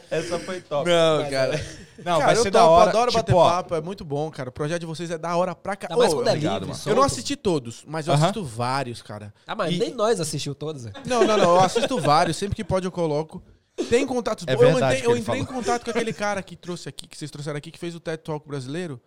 Essa 0.10 0.38
foi 0.38 0.60
top. 0.60 0.88
Não, 0.88 1.30
cara. 1.30 1.52
Não, 1.98 2.18
cara, 2.18 2.24
vai 2.26 2.36
eu 2.36 2.42
ser 2.42 2.50
topo, 2.50 2.64
da 2.64 2.66
hora. 2.66 2.90
adoro 2.90 3.10
tipo, 3.10 3.22
bater 3.22 3.34
ó, 3.34 3.48
papo, 3.50 3.74
é 3.74 3.80
muito 3.80 4.04
bom, 4.04 4.30
cara. 4.30 4.48
O 4.48 4.52
projeto 4.52 4.80
de 4.80 4.86
vocês 4.86 5.10
é 5.10 5.18
da 5.18 5.36
hora 5.36 5.54
pra 5.54 5.76
cá. 5.76 5.88
É 5.90 5.94
obrigado, 5.94 6.34
livre, 6.36 6.68
mano. 6.68 6.80
Eu 6.86 6.94
não 6.96 7.02
assisti 7.02 7.36
todos, 7.36 7.84
mas 7.86 8.06
eu 8.06 8.12
Aham. 8.14 8.22
assisto 8.24 8.44
vários, 8.44 9.00
cara. 9.02 9.32
Ah, 9.46 9.54
mas 9.54 9.72
E- 9.74 9.78
nem 9.78 9.94
nós 9.94 10.20
assistiu 10.20 10.54
todos. 10.54 10.84
velho. 10.84 10.96
Não, 11.06 11.24
não, 11.24 11.36
não. 11.38 11.54
Eu 11.56 11.60
assisto 11.60 11.98
vários. 12.00 12.36
Sempre 12.36 12.56
que 12.56 12.64
pode 12.64 12.86
eu 12.86 12.92
coloco. 12.92 13.42
Tem 13.88 14.06
contatos. 14.06 14.44
É 14.46 14.54
eu 14.54 14.58
verdade 14.58 15.02
eu 15.04 15.16
entrei 15.16 15.40
em 15.40 15.44
falou. 15.44 15.60
contato 15.62 15.84
com 15.84 15.90
aquele 15.90 16.12
cara 16.12 16.42
que 16.42 16.54
trouxe 16.54 16.88
aqui, 16.88 17.06
que 17.08 17.16
vocês 17.18 17.30
trouxeram 17.30 17.58
aqui, 17.58 17.70
que 17.70 17.78
fez 17.78 17.94
o 17.94 18.00
TED 18.00 18.22
Talk 18.22 18.46
brasileiro. 18.46 19.00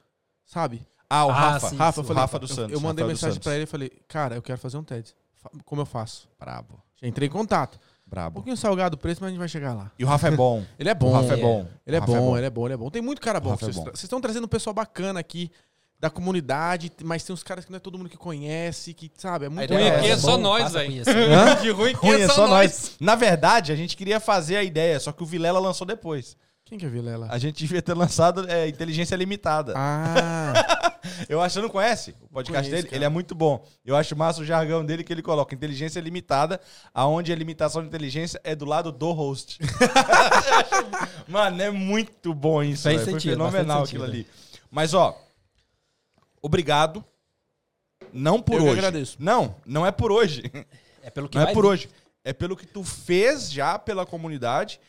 Sabe? 0.46 0.86
Ah, 1.10 1.26
o 1.26 1.30
Ah, 1.30 1.34
Rafa. 1.34 1.70
sim, 1.70 1.76
Rafa, 1.78 2.00
eu 2.00 2.04
o 2.04 2.08
falei, 2.08 2.22
Rafa 2.22 2.40
do 2.40 2.44
eu- 2.46 2.48
Santos. 2.56 2.74
Eu 2.74 2.80
mandei 2.82 3.04
Rafael 3.04 3.14
dos 3.16 3.22
mensagem 3.24 3.42
pra 3.42 3.54
ele 3.56 3.64
e 3.64 3.68
falei, 3.68 3.90
cara, 4.10 4.36
eu 4.36 4.42
quero 4.42 4.58
fazer 4.60 4.76
um 4.78 4.84
TED. 4.84 5.16
Como 5.64 5.82
eu 5.82 5.86
faço? 5.86 6.28
Brabo. 6.38 6.82
Já 7.02 7.08
entrei 7.08 7.28
em 7.30 7.32
contato. 7.32 7.80
Um 8.08 8.10
Brabo. 8.10 8.36
pouquinho 8.36 8.56
salgado 8.56 8.96
o 8.96 8.98
preço, 8.98 9.20
mas 9.22 9.28
a 9.28 9.32
gente 9.32 9.40
vai 9.40 9.50
chegar 9.50 9.74
lá. 9.74 9.92
E 10.00 10.04
o 10.06 10.08
Rafa 10.08 10.30
é 10.30 10.32
bom. 10.32 10.64
Ele 10.80 10.88
é 10.90 10.94
bom. 10.96 11.10
O 11.10 11.14
Rafa 11.14 11.34
é 11.36 11.40
É. 11.40 11.42
bom. 11.42 11.68
Ele 11.86 11.96
é 11.96 12.00
Rafa 12.00 12.12
bom, 12.14 12.38
ele 12.38 12.46
é 12.46 12.50
bom, 12.50 12.66
ele 12.68 12.74
é 12.74 12.78
bom. 12.78 12.90
Tem 12.90 13.02
muito 13.02 13.22
cara 13.22 13.40
bom. 13.40 13.54
É 13.54 13.58
Vocês 13.58 13.76
bom. 13.76 13.84
tra- 13.84 13.92
vocês 13.92 14.04
estão 14.04 14.22
trazendo 14.22 14.46
um 14.46 14.48
pessoal 14.48 14.74
bacana 14.74 15.20
aqui 15.20 15.52
da 16.00 16.10
comunidade, 16.10 16.92
mas 17.04 17.24
tem 17.24 17.34
uns 17.34 17.42
caras 17.44 17.66
que 17.66 17.72
não 17.72 17.78
é 17.78 17.80
todo 17.80 17.98
mundo 17.98 18.10
que 18.10 18.16
conhece, 18.18 18.94
que 18.94 19.12
sabe, 19.18 19.48
é 19.48 19.50
muito 19.50 19.74
Ruim 19.74 19.88
aqui 19.90 20.08
é 20.08 20.16
bom, 20.16 20.22
só 20.22 20.38
nós, 20.38 20.64
passa 20.64 20.78
a 20.78 20.82
velho. 20.82 20.92
conhecer. 20.94 21.32
Hã? 21.32 21.56
De 21.56 21.70
ruim 21.72 21.92
aqui 21.94 22.06
Ruim 22.08 22.22
é 22.22 22.28
só 22.30 22.46
nós. 22.48 22.96
Na 23.00 23.16
verdade, 23.16 23.72
a 23.72 23.76
gente 23.76 23.98
queria 23.98 24.20
fazer 24.20 24.58
a 24.58 24.64
ideia, 24.64 25.00
só 25.00 25.12
que 25.12 25.24
o 25.24 25.26
Vilela 25.26 25.60
lançou 25.60 25.86
depois. 25.88 26.38
Quem 26.68 26.78
que 26.78 26.86
é 26.86 26.90
Vilela? 26.90 27.28
A 27.32 27.38
gente 27.38 27.58
devia 27.60 27.82
ter 27.82 27.94
lançado 27.94 28.46
é, 28.52 28.68
Inteligência 28.68 29.16
Limitada. 29.16 29.74
Ah, 29.76 30.54
Eu 31.30 31.42
acho 31.42 31.54
que 31.54 31.60
você 31.60 31.62
não 31.62 31.70
conhece 31.70 32.14
o 32.22 32.28
podcast 32.28 32.52
Conheço, 32.52 32.70
dele. 32.72 32.84
cara. 32.84 32.96
Ele 32.98 33.06
é 33.06 33.10
muito 33.10 33.34
bom. 33.34 33.66
Eu 33.86 33.96
acho 33.96 34.14
massa 34.18 34.42
o 34.42 34.46
jargão 34.46 34.86
dele 34.86 35.02
que 35.04 35.14
ele 35.14 35.22
coloca 35.22 35.56
inteligência 35.56 36.02
limitada, 36.02 36.60
aonde 36.94 37.32
a 37.32 37.36
limitação 37.36 37.82
de 37.82 37.88
inteligência 37.88 38.42
é 38.44 38.54
do 38.54 38.66
lado 38.66 38.92
do 38.92 39.14
host. 39.14 39.60
Mano, 41.26 41.62
é 41.62 41.72
muito 41.72 42.34
bom 42.34 42.62
isso. 42.62 42.84
Faz 42.84 42.98
velho. 42.98 43.06
Foi 43.06 43.14
sentido, 43.14 43.32
fenomenal 43.32 43.84
aquilo 43.84 44.06
sentido. 44.06 44.28
ali. 44.28 44.28
Mas, 44.70 44.94
ó, 44.94 45.18
obrigado. 46.42 47.04
Não 48.12 48.42
por 48.42 48.56
Eu 48.56 48.64
hoje. 48.64 48.72
agradeço. 48.74 49.16
Não, 49.20 49.56
não 49.66 49.86
é 49.86 49.92
por 49.92 50.12
hoje. 50.12 50.44
É 51.02 51.10
pelo 51.10 51.30
que 51.30 51.38
Não 51.38 51.44
vai 51.46 51.52
é 51.52 51.56
por 51.56 51.64
vir. 51.64 51.70
hoje. 51.70 51.90
É 52.26 52.34
pelo 52.34 52.58
que 52.58 52.68
tu 52.68 52.84
fez 52.84 53.50
já 53.50 53.80
pela 53.80 54.06
comunidade 54.06 54.80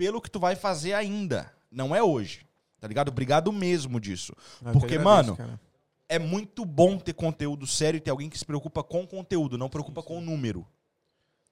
pelo 0.00 0.18
que 0.18 0.30
tu 0.30 0.40
vai 0.40 0.56
fazer 0.56 0.94
ainda. 0.94 1.52
Não 1.70 1.94
é 1.94 2.02
hoje. 2.02 2.46
Tá 2.80 2.88
ligado? 2.88 3.10
Obrigado 3.10 3.52
mesmo 3.52 4.00
disso. 4.00 4.32
eu 4.64 4.72
que 4.72 4.78
Porque, 4.78 4.94
agradeço, 4.96 5.04
mano, 5.04 5.36
cara. 5.36 5.60
é 6.08 6.18
muito 6.18 6.64
bom 6.64 6.96
ter 6.98 7.12
conteúdo 7.12 7.66
sério 7.66 7.98
e 7.98 8.00
ter 8.00 8.10
alguém 8.10 8.30
que 8.30 8.38
se 8.38 8.46
preocupa 8.46 8.82
com 8.82 9.02
o 9.02 9.06
conteúdo, 9.06 9.58
não 9.58 9.68
preocupa 9.68 10.02
com 10.02 10.16
o 10.16 10.20
número. 10.22 10.66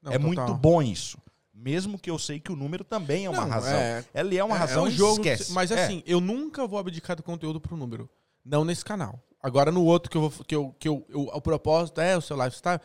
Não, 0.00 0.12
é 0.12 0.18
total. 0.18 0.26
muito 0.46 0.54
bom 0.54 0.82
isso. 0.82 1.18
Mesmo 1.52 1.98
que 1.98 2.08
eu 2.10 2.18
sei 2.18 2.40
que 2.40 2.50
o 2.50 2.56
número 2.56 2.84
também 2.84 3.26
é 3.26 3.30
uma 3.30 3.42
Não, 3.42 3.48
razão. 3.50 3.74
é- 3.76 4.02
Ela 4.14 4.34
é 4.34 4.42
uma 4.42 4.56
É- 4.56 4.58
razão, 4.60 4.86
é 4.86 4.88
um 4.88 4.90
jogo, 4.90 5.16
esquece. 5.20 5.46
que- 5.46 5.52
mas 5.52 5.70
É. 5.70 5.84
assim, 5.84 6.02
eu 6.06 6.18
nunca 6.22 6.66
vou 6.66 6.78
abdicar 6.78 7.14
do 7.16 7.22
conteúdo 7.22 7.60
pro 7.60 7.76
número. 7.76 8.08
Não 8.42 8.64
nesse 8.64 8.82
canal. 8.82 9.20
Agora 9.42 9.70
no 9.70 9.84
outro 9.84 10.10
que 10.10 10.16
eu 10.16 10.30
vou 10.30 10.44
que 10.46 10.56
eu, 10.56 10.74
que 10.78 10.88
eu, 10.88 11.04
eu- 11.10 11.28
o 11.34 11.40
propósito 11.42 12.00
é 12.00 12.16
o 12.16 12.22
seu 12.22 12.34
lifestyle. 12.42 12.80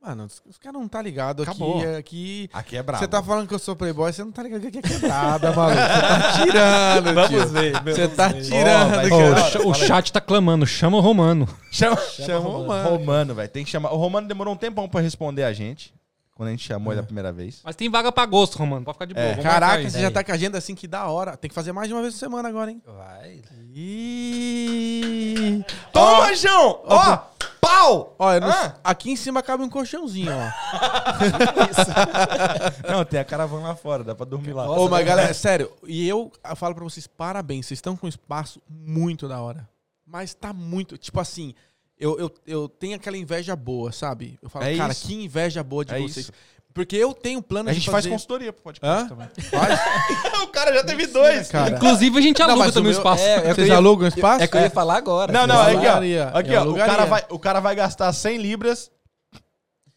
Mano, 0.00 0.26
os, 0.26 0.58
caras 0.58 0.80
não 0.80 0.86
tá 0.86 1.02
ligado 1.02 1.42
Acabou. 1.42 1.78
aqui, 1.80 1.96
aqui 1.96 2.50
Aqui 2.52 2.76
é 2.76 2.82
brabo. 2.82 3.02
Você 3.02 3.08
tá 3.08 3.20
falando 3.20 3.48
que 3.48 3.54
eu 3.54 3.58
sou 3.58 3.74
playboy, 3.74 4.12
você 4.12 4.22
não 4.22 4.30
tá 4.30 4.44
ligado 4.44 4.60
que 4.60 4.68
aqui 4.68 4.78
é 4.78 4.82
quebrada, 4.82 5.50
maluco. 5.52 5.76
Você 5.80 6.00
tá 6.00 6.32
tirando, 6.32 7.28
tio. 7.28 7.46
ver. 7.48 7.82
Você 7.82 8.08
tá 8.08 8.26
Ó, 8.28 8.40
tirando, 8.40 9.08
cara. 9.10 9.58
da 9.58 9.66
o 9.66 9.74
chat 9.74 10.12
tá 10.12 10.20
clamando, 10.20 10.64
chama 10.66 10.96
o 10.98 11.00
Romano. 11.00 11.48
Chama, 11.70 11.96
Chama 11.96 12.48
o 12.48 12.52
Romano. 12.52 12.88
Romano, 12.90 13.34
velho. 13.34 13.48
Tem 13.48 13.64
que 13.64 13.70
chamar. 13.70 13.92
O 13.92 13.96
Romano 13.96 14.26
demorou 14.26 14.54
um 14.54 14.56
tempão 14.56 14.88
pra 14.88 15.00
responder 15.00 15.42
a 15.44 15.52
gente. 15.52 15.92
Quando 16.34 16.48
a 16.48 16.52
gente 16.52 16.64
chamou 16.64 16.92
ele 16.92 17.00
da 17.00 17.06
primeira 17.06 17.32
vez. 17.32 17.60
Mas 17.64 17.74
tem 17.74 17.90
vaga 17.90 18.12
pra 18.12 18.24
gosto, 18.24 18.56
Romano. 18.56 18.84
Pode 18.84 18.94
ficar 18.94 19.04
de 19.06 19.12
boa. 19.14 19.26
É. 19.26 19.30
vamos 19.30 19.44
marcar 19.44 19.60
Caraca, 19.60 19.90
você 19.90 20.00
já 20.00 20.10
tá 20.10 20.22
com 20.22 20.30
a 20.30 20.34
agenda 20.36 20.56
assim 20.56 20.74
que 20.76 20.86
da 20.86 21.06
hora. 21.08 21.36
Tem 21.36 21.48
que 21.48 21.54
fazer 21.54 21.72
mais 21.72 21.88
de 21.88 21.94
uma 21.94 22.00
vez 22.00 22.14
por 22.14 22.20
semana 22.20 22.48
agora, 22.48 22.70
hein? 22.70 22.80
Vai. 22.86 23.42
Ih. 23.74 25.64
Toma, 25.92 26.34
João! 26.36 26.80
Ó! 26.84 27.18
Pau! 27.60 28.16
Eu 28.18 28.40
não- 28.40 28.48
Hã? 28.48 28.74
aqui 28.84 29.10
em 29.10 29.16
cima 29.16 29.42
cabe 29.42 29.62
um 29.62 29.68
colchãozinho, 29.68 30.30
ó. 30.32 30.48
Não, 32.90 33.04
tem 33.04 33.20
a 33.20 33.24
caravana 33.24 33.68
lá 33.68 33.76
fora, 33.76 34.04
dá 34.04 34.14
pra 34.14 34.24
dormir 34.26 34.52
lá. 34.52 34.68
Ô, 34.70 34.88
mas 34.88 35.06
galera, 35.06 35.32
sério, 35.34 35.70
e 35.86 36.06
eu 36.08 36.30
falo 36.56 36.74
pra 36.74 36.84
vocês, 36.84 37.06
parabéns, 37.06 37.66
vocês 37.66 37.78
estão 37.78 37.96
com 37.96 38.06
um 38.06 38.08
espaço 38.08 38.60
muito 38.68 39.28
da 39.28 39.40
hora. 39.40 39.68
Mas 40.06 40.34
tá 40.34 40.52
muito, 40.52 40.96
tipo 40.96 41.20
assim, 41.20 41.54
eu, 41.98 42.18
eu, 42.18 42.34
eu 42.46 42.68
tenho 42.68 42.96
aquela 42.96 43.16
inveja 43.16 43.54
boa, 43.54 43.92
sabe? 43.92 44.38
Eu 44.42 44.48
falo, 44.48 44.64
É 44.64 44.76
cara, 44.76 44.92
isso. 44.92 45.06
que 45.06 45.14
inveja 45.14 45.62
boa 45.62 45.84
de 45.84 45.94
É 45.94 45.98
vocês. 45.98 46.16
isso. 46.16 46.32
Porque 46.74 46.94
eu 46.96 47.12
tenho 47.12 47.42
plano 47.42 47.68
A 47.68 47.72
de 47.72 47.78
gente 47.78 47.90
faz 47.90 48.04
fazer... 48.04 48.10
consultoria 48.10 48.52
pro 48.52 48.62
podcast 48.62 49.04
Hã? 49.04 49.08
também. 49.08 49.28
Faz? 49.50 49.80
o 50.42 50.46
cara 50.48 50.72
já 50.72 50.84
teve 50.84 51.06
dois. 51.08 51.48
cara. 51.48 51.70
Inclusive, 51.76 52.18
a 52.18 52.20
gente 52.22 52.38
Não, 52.38 52.46
aluga 52.50 52.58
mas 52.64 52.70
o 52.70 52.74
também 52.74 52.90
o 52.90 52.94
meu- 52.94 52.98
espaço. 53.00 53.22
É, 53.24 53.34
é 53.48 53.54
Vocês 53.54 53.68
ia- 53.68 53.76
alugam 53.76 54.04
o 54.04 54.08
espaço? 54.08 54.44
É 54.44 54.46
que 54.46 54.56
eu 54.56 54.60
ia 54.60 54.70
falar 54.70 54.96
agora. 54.96 55.32
Não, 55.32 55.40
Eu 55.40 55.46
não, 55.48 55.60
aqui, 55.60 56.16
ó. 56.18 56.38
Aqui, 56.38 56.54
ó. 56.56 56.64
O 56.70 56.76
cara, 56.76 57.04
vai, 57.06 57.24
o 57.30 57.38
cara 57.38 57.60
vai 57.60 57.74
gastar 57.74 58.12
100 58.12 58.36
libras 58.38 58.90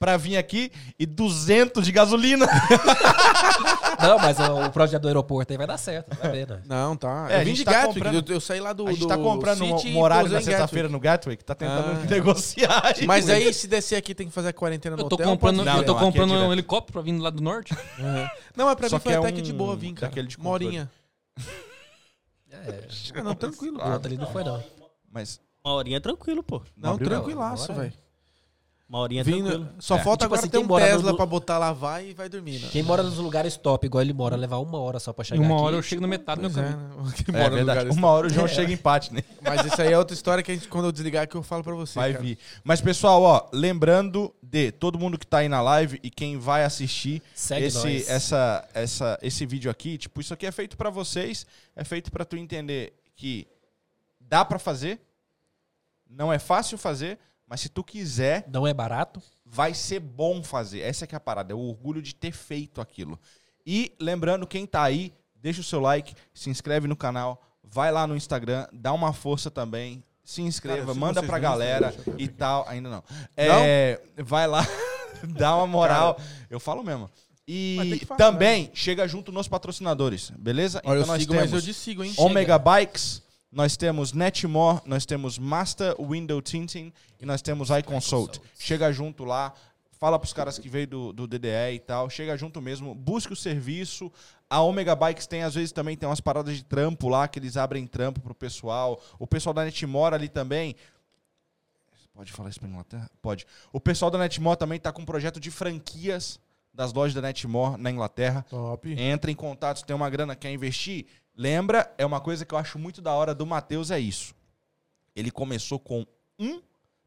pra 0.01 0.17
vir 0.17 0.35
aqui 0.35 0.71
e 0.97 1.05
200 1.05 1.85
de 1.85 1.91
gasolina. 1.91 2.47
Não, 4.01 4.17
mas 4.17 4.39
o, 4.39 4.65
o 4.65 4.71
projeto 4.71 5.03
do 5.03 5.07
aeroporto 5.07 5.53
aí 5.53 5.57
vai 5.57 5.67
dar 5.67 5.77
certo. 5.77 6.17
Vai 6.17 6.31
ver, 6.31 6.47
né? 6.47 6.61
Não, 6.65 6.97
tá. 6.97 7.27
É, 7.29 7.41
eu 7.41 7.45
vim 7.45 7.53
de 7.53 7.63
tá 7.63 7.71
Gatwick, 7.71 7.93
comprando- 7.99 8.29
eu, 8.29 8.35
eu 8.35 8.41
saí 8.41 8.59
lá 8.59 8.73
do 8.73 8.87
a 8.87 8.91
gente 8.91 9.07
tá 9.07 9.15
comprando 9.15 9.63
um, 9.63 9.77
City 9.77 9.93
um 9.95 9.99
horário 10.01 10.31
na 10.31 10.41
sexta-feira 10.41 10.89
no 10.89 10.99
Gatwick, 10.99 11.43
tá 11.45 11.53
tentando 11.53 12.01
Ah. 12.01 12.05
negociar. 12.09 12.95
Mas 13.05 13.29
aí, 13.29 13.53
se 13.53 13.67
descer 13.67 13.95
aqui, 13.95 14.15
tem 14.15 14.27
que 14.27 14.33
fazer 14.33 14.47
a 14.49 14.53
quarentena 14.53 14.95
no 14.95 15.03
Eu 15.03 15.07
tô 15.09 15.15
hotel. 15.15 15.27
comprando, 15.29 15.63
Não, 15.63 15.77
eu 15.77 15.85
tô 15.85 15.91
não, 15.93 15.99
é 15.99 16.03
comprando 16.03 16.31
um 16.31 16.35
direto. 16.35 16.51
helicóptero 16.53 16.93
pra 16.93 17.01
vir 17.03 17.19
lá 17.19 17.29
do 17.29 17.43
norte. 17.43 17.73
Uhum. 17.99 18.27
Não, 18.55 18.65
mas 18.65 18.75
pra 18.75 18.89
Só 18.89 18.95
mim 18.95 19.01
foi 19.03 19.11
que 19.11 19.15
é 19.15 19.19
até 19.19 19.29
um 19.29 19.33
que 19.35 19.41
de 19.43 19.53
boa 19.53 19.75
vir, 19.75 19.93
cara. 19.93 20.23
de 20.23 20.37
Uma 20.37 20.49
horinha. 20.49 20.91
É, 22.51 22.83
Ah, 23.15 23.23
não, 23.23 23.35
tranquilo. 23.35 23.79
ali 23.81 24.17
não 24.17 24.27
foi, 24.27 24.43
não. 24.43 24.63
Mas 25.11 25.39
Uma 25.63 25.75
horinha 25.75 25.97
é 25.97 25.99
tranquilo, 25.99 26.41
pô. 26.41 26.61
Não, 26.75 26.97
tranquilaço, 26.97 27.71
é. 27.71 27.75
velho. 27.75 27.93
Uma 28.91 28.99
horinha 28.99 29.21
é 29.21 29.23
Vindo- 29.23 29.47
tranquilo. 29.49 29.69
Só 29.79 29.95
É. 29.95 29.99
falta 30.03 30.25
Tipo 30.25 30.33
agora 30.33 30.41
assim, 30.41 30.49
ter 30.49 30.57
um 30.57 30.65
mora 30.65 30.85
Tesla 30.85 31.11
no- 31.11 31.15
pra 31.15 31.25
botar 31.25 31.57
lá, 31.57 31.71
vai 31.71 32.09
e 32.09 32.13
vai 32.13 32.27
dormir, 32.27 32.59
né? 32.59 32.67
Quem 32.73 32.83
mora 32.83 33.01
nos 33.01 33.17
lugares 33.17 33.55
top, 33.55 33.85
igual 33.85 34.01
ele 34.01 34.11
mora, 34.11 34.35
levar 34.35 34.57
uma 34.57 34.77
hora 34.79 34.99
só 34.99 35.13
pra 35.13 35.23
Em 35.23 35.25
chegar 35.27 35.41
uma 35.41 35.55
aqui. 35.55 35.63
hora 35.63 35.75
eu 35.77 35.81
chego 35.81 36.01
na 36.01 36.09
metade 36.09 36.41
do 36.41 36.49
meu 36.49 36.61
é, 36.61 36.71
caminho. 36.73 36.87
né? 36.89 37.13
É 37.45 37.49
verdade. 37.49 37.79
lugar 37.85 37.97
Uma 37.97 38.09
hora 38.09 38.27
o 38.27 38.29
João 38.29 38.49
chega 38.49 38.69
em 38.69 38.73
empate, 38.73 39.13
né? 39.13 39.23
Mas 39.41 39.65
isso 39.65 39.81
aí 39.81 39.93
é 39.93 39.97
outra 39.97 40.13
história 40.13 40.43
que 40.43 40.51
a 40.51 40.53
gente, 40.53 40.67
quando 40.67 40.85
eu 40.87 40.91
desligar 40.91 41.25
que 41.25 41.35
eu 41.35 41.41
falo 41.41 41.63
pra 41.63 41.73
você. 41.73 41.97
Vai 41.97 42.11
cara. 42.11 42.21
vir. 42.21 42.37
Mas, 42.65 42.81
pessoal, 42.81 43.21
ó, 43.21 43.47
lembrando 43.53 44.35
de 44.43 44.73
todo 44.73 44.99
mundo 44.99 45.17
que 45.17 45.25
tá 45.25 45.37
aí 45.37 45.47
na 45.47 45.61
live 45.61 45.97
e 46.03 46.09
quem 46.09 46.37
vai 46.37 46.65
assistir 46.65 47.23
Segue 47.33 47.67
esse, 47.67 47.77
nós. 47.77 48.09
essa, 48.09 48.67
essa, 48.73 49.17
esse 49.21 49.45
vídeo 49.45 49.71
aqui, 49.71 49.97
tipo, 49.97 50.19
isso 50.19 50.33
aqui 50.33 50.45
é 50.45 50.51
feito 50.51 50.75
pra 50.75 50.89
vocês, 50.89 51.45
é 51.77 51.85
feito 51.85 52.11
pra 52.11 52.25
tu 52.25 52.35
entender 52.35 52.91
que 53.15 53.47
dá 54.19 54.43
pra 54.43 54.59
fazer, 54.59 54.99
não 56.09 56.31
é 56.33 56.37
fácil 56.37 56.77
fazer, 56.77 57.17
mas 57.51 57.59
se 57.59 57.67
tu 57.67 57.83
quiser, 57.83 58.45
Não 58.47 58.65
é 58.65 58.73
barato. 58.73 59.21
vai 59.45 59.73
ser 59.73 59.99
bom 59.99 60.41
fazer. 60.41 60.79
Essa 60.79 61.03
é 61.03 61.07
que 61.07 61.13
é 61.13 61.17
a 61.17 61.19
parada, 61.19 61.51
é 61.51 61.55
o 61.55 61.59
orgulho 61.59 62.01
de 62.01 62.15
ter 62.15 62.31
feito 62.31 62.79
aquilo. 62.79 63.19
E 63.67 63.93
lembrando, 63.99 64.47
quem 64.47 64.65
tá 64.65 64.81
aí, 64.81 65.13
deixa 65.35 65.59
o 65.59 65.63
seu 65.63 65.81
like, 65.81 66.15
se 66.33 66.49
inscreve 66.49 66.87
no 66.87 66.95
canal, 66.95 67.43
vai 67.61 67.91
lá 67.91 68.07
no 68.07 68.15
Instagram, 68.15 68.65
dá 68.71 68.93
uma 68.93 69.11
força 69.11 69.51
também, 69.51 70.01
se 70.23 70.41
inscreva, 70.41 70.79
Cara, 70.79 70.93
se 70.93 70.99
manda 70.99 71.21
pra 71.21 71.37
galera 71.39 71.93
e 72.17 72.25
tal. 72.29 72.65
Ainda 72.69 72.89
não. 72.89 73.03
É, 73.35 73.99
vai 74.19 74.47
lá, 74.47 74.65
dá 75.37 75.53
uma 75.57 75.67
moral. 75.67 76.17
Eu 76.49 76.57
falo 76.57 76.81
mesmo. 76.85 77.09
E 77.45 78.01
falar, 78.07 78.17
também 78.17 78.71
chega 78.73 79.05
junto 79.09 79.29
nos 79.29 79.49
patrocinadores, 79.49 80.31
beleza? 80.37 80.81
Olha, 80.85 80.99
eu 80.99 81.05
nós 81.05 81.19
sigo, 81.19 81.33
mas 81.33 81.43
eu 81.43 81.49
temos 81.49 81.65
desigo, 81.65 82.01
hein? 82.01 82.13
Omega 82.15 82.57
Bikes, 82.57 83.21
nós 83.51 83.75
temos 83.75 84.13
Netmore, 84.13 84.81
nós 84.85 85.05
temos 85.05 85.37
Master 85.37 85.95
Window 85.99 86.41
Tinting 86.41 86.93
e 87.19 87.25
nós 87.25 87.41
temos 87.41 87.69
iConsult. 87.69 88.39
Chega 88.57 88.91
junto 88.93 89.25
lá, 89.25 89.53
fala 89.99 90.17
pros 90.17 90.31
caras 90.31 90.57
que 90.57 90.69
veio 90.69 90.87
do, 90.87 91.13
do 91.13 91.27
DDE 91.27 91.73
e 91.73 91.79
tal, 91.79 92.09
chega 92.09 92.37
junto 92.37 92.61
mesmo, 92.61 92.95
busque 92.95 93.33
o 93.33 93.35
serviço. 93.35 94.11
A 94.49 94.61
Omega 94.61 94.95
Bikes 94.95 95.27
tem, 95.27 95.43
às 95.43 95.55
vezes, 95.55 95.71
também 95.71 95.97
tem 95.97 96.07
umas 96.07 96.21
paradas 96.21 96.55
de 96.55 96.63
trampo 96.63 97.09
lá, 97.09 97.27
que 97.27 97.39
eles 97.39 97.57
abrem 97.57 97.85
trampo 97.85 98.21
pro 98.21 98.33
pessoal. 98.33 99.01
O 99.19 99.27
pessoal 99.27 99.53
da 99.53 99.63
Netmore 99.63 100.15
ali 100.15 100.29
também. 100.29 100.75
Pode 102.13 102.31
falar 102.31 102.49
isso 102.49 102.59
pra 102.59 102.69
Inglaterra? 102.69 103.09
Pode. 103.21 103.45
O 103.71 103.79
pessoal 103.79 104.11
da 104.11 104.17
Netmore 104.17 104.57
também 104.57 104.79
tá 104.79 104.91
com 104.91 105.01
um 105.01 105.05
projeto 105.05 105.39
de 105.39 105.51
franquias 105.51 106.39
das 106.73 106.93
lojas 106.93 107.13
da 107.13 107.21
Netmore 107.21 107.79
na 107.79 107.91
Inglaterra. 107.91 108.45
Top. 108.49 108.91
Entra 108.91 109.31
em 109.31 109.35
contato, 109.35 109.79
se 109.79 109.85
tem 109.85 109.95
uma 109.95 110.09
grana, 110.09 110.35
quer 110.35 110.51
investir. 110.51 111.05
Lembra, 111.41 111.91
é 111.97 112.05
uma 112.05 112.21
coisa 112.21 112.45
que 112.45 112.53
eu 112.53 112.57
acho 112.59 112.77
muito 112.77 113.01
da 113.01 113.15
hora 113.15 113.33
do 113.33 113.47
Matheus, 113.47 113.89
é 113.89 113.99
isso. 113.99 114.35
Ele 115.15 115.31
começou 115.31 115.79
com 115.79 116.05
um 116.37 116.61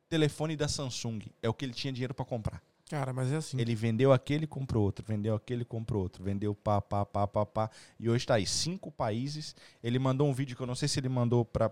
telefone 0.09 0.57
da 0.57 0.67
Samsung. 0.67 1.21
É 1.41 1.49
o 1.49 1.55
que 1.55 1.65
ele 1.65 1.73
tinha 1.73 1.93
dinheiro 1.93 2.13
pra 2.13 2.25
comprar. 2.25 2.61
Cara, 2.91 3.13
mas 3.13 3.31
é 3.31 3.37
assim. 3.37 3.61
Ele 3.61 3.77
vendeu 3.77 4.13
aquele, 4.13 4.45
comprou 4.45 4.83
outro. 4.83 5.05
Vendeu 5.07 5.37
aquele, 5.37 5.65
comprou 5.65 6.03
outro. 6.03 6.25
Vendeu 6.25 6.53
pá, 6.53 6.83
pá, 6.83 7.07
pá, 7.07 7.29
pá, 7.29 7.47
pá. 7.47 7.71
E 7.97 8.11
hoje 8.11 8.27
tá 8.27 8.35
aí, 8.35 8.45
cinco 8.45 8.91
países. 8.91 9.55
Ele 9.81 10.01
mandou 10.01 10.27
um 10.27 10.33
vídeo 10.33 10.57
que 10.57 10.63
eu 10.65 10.67
não 10.67 10.75
sei 10.75 10.89
se 10.89 10.99
ele 10.99 11.09
mandou 11.09 11.45
pra 11.45 11.71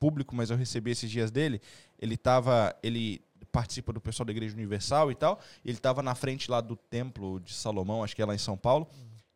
público, 0.00 0.34
mas 0.34 0.48
eu 0.48 0.56
recebi 0.56 0.92
esses 0.92 1.10
dias 1.10 1.30
dele. 1.30 1.60
Ele 1.98 2.16
tava. 2.16 2.74
Ele 2.82 3.20
participa 3.52 3.92
do 3.92 4.00
pessoal 4.00 4.24
da 4.24 4.32
Igreja 4.32 4.54
Universal 4.54 5.10
e 5.10 5.14
tal. 5.14 5.38
Ele 5.62 5.76
tava 5.76 6.02
na 6.02 6.14
frente 6.14 6.50
lá 6.50 6.62
do 6.62 6.74
Templo 6.74 7.38
de 7.38 7.52
Salomão, 7.52 8.02
acho 8.02 8.16
que 8.16 8.22
é 8.22 8.24
lá 8.24 8.34
em 8.34 8.38
São 8.38 8.56
Paulo. 8.56 8.88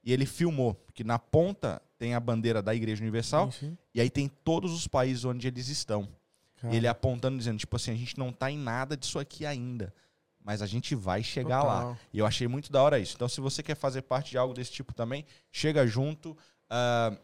E 0.05 0.13
ele 0.13 0.27
filmou, 0.27 0.75
porque 0.75 1.05
na 1.05 1.19
ponta 1.19 1.81
tem 1.99 2.15
a 2.15 2.21
bandeira 2.21 2.61
da 2.61 2.75
Igreja 2.75 3.01
Universal. 3.03 3.53
Sim, 3.53 3.69
sim. 3.69 3.79
E 3.95 4.01
aí 4.01 4.11
tem 4.11 4.29
todos 4.29 4.73
os 4.73 4.87
países 4.89 5.25
onde 5.25 5.47
eles 5.47 5.69
estão. 5.69 6.09
Cara, 6.61 6.75
ele 6.75 6.87
apontando, 6.89 7.39
dizendo, 7.39 7.59
tipo 7.59 7.77
assim, 7.77 7.93
a 7.93 7.97
gente 7.97 8.19
não 8.19 8.33
tá 8.33 8.51
em 8.51 8.59
nada 8.59 8.97
disso 8.97 9.19
aqui 9.19 9.47
ainda. 9.47 9.95
Mas 10.45 10.61
a 10.61 10.67
gente 10.67 10.95
vai 10.95 11.23
chegar 11.23 11.63
lá. 11.63 11.81
total. 11.81 11.99
E 12.13 12.19
eu 12.19 12.27
achei 12.27 12.49
muito 12.49 12.73
da 12.73 12.83
hora 12.83 12.99
isso. 12.99 13.15
Então, 13.15 13.29
se 13.29 13.41
você 13.41 13.63
quer 13.63 13.77
fazer 13.77 14.03
parte 14.03 14.31
de 14.33 14.39
algo 14.39 14.53
desse 14.53 14.73
tipo 14.73 14.93
também, 14.93 15.25
chega 15.53 15.87
junto. 15.87 16.37
Ah, 16.69 17.17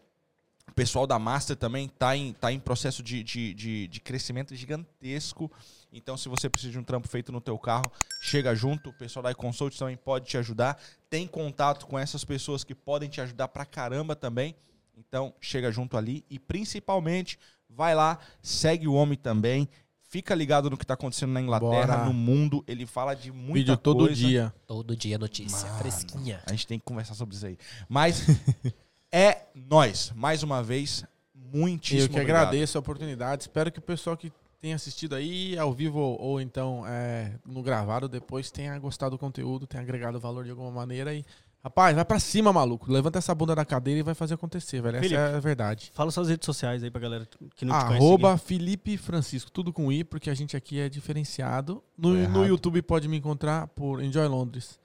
o 0.68 0.72
pessoal 0.74 1.06
da 1.06 1.18
Master 1.18 1.56
também 1.56 1.88
tá 1.88 2.16
em, 2.16 2.32
tá 2.34 2.52
em 2.52 2.60
processo 2.60 3.02
de, 3.02 3.24
de, 3.24 3.54
de, 3.54 3.88
de 3.88 4.00
crescimento 4.00 4.54
gigantesco. 4.54 5.50
Então, 5.92 6.16
se 6.16 6.28
você 6.28 6.48
precisa 6.50 6.72
de 6.72 6.78
um 6.78 6.84
trampo 6.84 7.08
feito 7.08 7.32
no 7.32 7.40
teu 7.40 7.58
carro, 7.58 7.90
chega 8.20 8.54
junto. 8.54 8.90
O 8.90 8.92
pessoal 8.92 9.22
da 9.22 9.30
iConsult 9.30 9.76
também 9.78 9.96
pode 9.96 10.26
te 10.26 10.36
ajudar. 10.36 10.78
Tem 11.08 11.26
contato 11.26 11.86
com 11.86 11.98
essas 11.98 12.24
pessoas 12.24 12.62
que 12.62 12.74
podem 12.74 13.08
te 13.08 13.20
ajudar 13.20 13.48
pra 13.48 13.64
caramba 13.64 14.14
também. 14.14 14.54
Então, 14.96 15.32
chega 15.40 15.70
junto 15.72 15.96
ali. 15.96 16.24
E, 16.28 16.38
principalmente, 16.38 17.38
vai 17.68 17.94
lá, 17.94 18.18
segue 18.42 18.86
o 18.86 18.92
homem 18.94 19.16
também. 19.16 19.68
Fica 20.10 20.34
ligado 20.34 20.70
no 20.70 20.76
que 20.76 20.86
tá 20.86 20.94
acontecendo 20.94 21.32
na 21.32 21.40
Inglaterra, 21.40 21.96
Bora. 21.98 22.04
no 22.04 22.12
mundo. 22.14 22.64
Ele 22.66 22.86
fala 22.86 23.14
de 23.14 23.30
muita 23.30 23.54
Vídeo 23.54 23.76
todo 23.76 23.98
coisa. 24.06 24.14
dia. 24.14 24.54
Todo 24.66 24.96
dia 24.96 25.18
notícia, 25.18 25.66
Mano, 25.68 25.78
fresquinha. 25.78 26.42
A 26.46 26.50
gente 26.50 26.66
tem 26.66 26.78
que 26.78 26.84
conversar 26.84 27.14
sobre 27.14 27.34
isso 27.36 27.44
aí. 27.46 27.58
Mas 27.88 28.24
é 29.12 29.42
nós, 29.54 30.10
mais 30.14 30.42
uma 30.42 30.62
vez, 30.62 31.04
muitíssimo 31.34 32.04
Eu 32.04 32.08
que 32.08 32.14
obrigado. 32.20 32.48
agradeço 32.48 32.78
a 32.78 32.80
oportunidade. 32.80 33.42
Espero 33.42 33.70
que 33.70 33.78
o 33.78 33.82
pessoal 33.82 34.16
que 34.16 34.32
tenha 34.60 34.76
assistido 34.76 35.14
aí 35.14 35.56
ao 35.58 35.72
vivo 35.72 35.98
ou, 35.98 36.40
então 36.40 36.84
é, 36.86 37.32
no 37.46 37.62
gravado 37.62 38.08
depois 38.08 38.50
tenha 38.50 38.78
gostado 38.78 39.12
do 39.12 39.18
conteúdo, 39.18 39.66
tenha 39.66 39.82
agregado 39.82 40.18
valor 40.20 40.44
de 40.44 40.50
alguma 40.50 40.70
maneira. 40.70 41.14
E, 41.14 41.24
rapaz, 41.62 41.94
vai 41.94 42.04
pra 42.04 42.18
cima, 42.18 42.52
maluco. 42.52 42.90
Levanta 42.90 43.18
essa 43.18 43.34
bunda 43.34 43.54
da 43.54 43.64
cadeira 43.64 44.00
e 44.00 44.02
vai 44.02 44.14
fazer 44.14 44.34
acontecer, 44.34 44.82
velho. 44.82 44.96
Essa 44.96 45.02
Felipe. 45.08 45.20
é 45.20 45.34
a 45.36 45.40
verdade. 45.40 45.90
Fala 45.94 46.10
suas 46.10 46.28
redes 46.28 46.44
sociais 46.44 46.82
aí 46.82 46.90
pra 46.90 47.00
galera 47.00 47.26
que 47.54 47.64
não 47.64 47.78
te 47.78 47.86
conhece. 47.86 48.04
Arroba 48.04 48.36
Felipe 48.36 48.96
Francisco, 48.96 49.50
tudo 49.50 49.72
com 49.72 49.92
I, 49.92 50.02
porque 50.04 50.28
a 50.30 50.34
gente 50.34 50.56
aqui 50.56 50.80
é 50.80 50.88
diferenciado. 50.88 51.82
No, 51.96 52.14
no. 52.28 52.46
YouTube 52.46 52.82
pode 52.82 53.06
me 53.08 53.16
encontrar 53.16 53.68
por 53.68 54.02
Enjoy 54.02 54.26
Londres. 54.26 54.80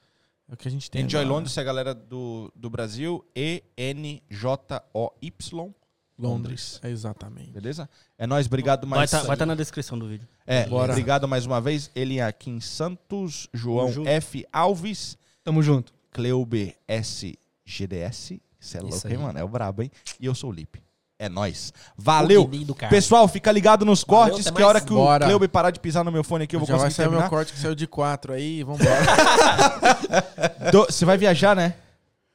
É 0.50 0.54
o 0.54 0.58
que 0.58 0.68
a 0.68 0.72
gente 0.72 0.92
tem. 0.92 1.06
Enjoy 1.06 1.22
agora. 1.22 1.36
Londres, 1.36 1.58
é 1.58 1.62
a 1.62 1.64
galera 1.64 1.96
do, 1.96 2.52
do 2.56 2.70
Brasil, 2.70 3.26
E-N-J-O-Y, 3.36 4.34
Londres. 6.18 6.80
É 6.84 6.90
exatamente. 6.90 7.52
beleza? 7.52 7.90
É 8.18 8.28
nós, 8.28 8.46
obrigado 8.46 8.88
Vai 8.88 9.00
mais 9.00 9.12
estar 9.14 9.26
vai 9.26 9.36
tá 9.36 9.46
na 9.46 9.56
descrição 9.56 9.98
do 9.98 10.08
vídeo. 10.08 10.28
É, 10.46 10.66
Bora. 10.68 10.92
obrigado 10.92 11.28
mais 11.28 11.46
uma 11.46 11.60
vez. 11.60 11.90
Ele 11.96 12.20
é 12.20 12.24
aqui 12.24 12.50
em 12.50 12.60
Santos, 12.62 13.48
João. 13.54 13.90
F. 14.06 14.46
Alves, 14.54 15.18
Tamo 15.44 15.62
junto. 15.62 15.92
Cleuber 16.12 16.76
S. 16.88 17.38
GDS. 17.66 18.40
Isso 18.60 18.78
é 18.78 18.82
louco, 18.82 19.08
hein, 19.08 19.18
mano? 19.18 19.40
É 19.40 19.44
o 19.44 19.48
brabo, 19.48 19.82
hein? 19.82 19.92
E 20.20 20.26
eu 20.26 20.34
sou 20.36 20.50
o 20.50 20.54
Lipe. 20.54 20.82
É 21.20 21.28
nós. 21.30 21.74
Valeu! 21.98 22.42
O 22.42 22.48
Guininho 22.48 22.68
do 22.68 22.76
carro. 22.76 22.90
Pessoal, 22.90 23.28
fica 23.28 23.52
ligado 23.52 23.86
nos 23.86 24.04
Valeu, 24.04 24.30
cortes, 24.32 24.48
até 24.48 24.56
que 24.58 24.62
a 24.64 24.68
hora 24.68 24.82
que 24.82 24.94
Bora. 24.94 25.26
o 25.26 25.28
Cleuber 25.28 25.50
parar 25.50 25.72
de 25.72 25.80
pisar 25.80 26.04
no 26.04 26.12
meu 26.12 26.24
fone 26.24 26.44
aqui, 26.46 26.56
eu 26.56 26.60
vou 26.60 26.68
Já 26.68 26.76
vai 26.76 26.86
conseguir 26.88 26.96
sair 26.96 27.08
o 27.08 27.20
meu 27.20 27.30
corte 27.30 27.54
que 27.54 27.60
saiu 27.60 27.76
de 27.76 27.88
4 27.88 28.34
aí, 28.34 28.64
vambora. 28.64 28.90
Do- 30.72 30.86
Você 30.86 31.06
vai 31.06 31.18
viajar, 31.18 31.56
né? 31.56 31.76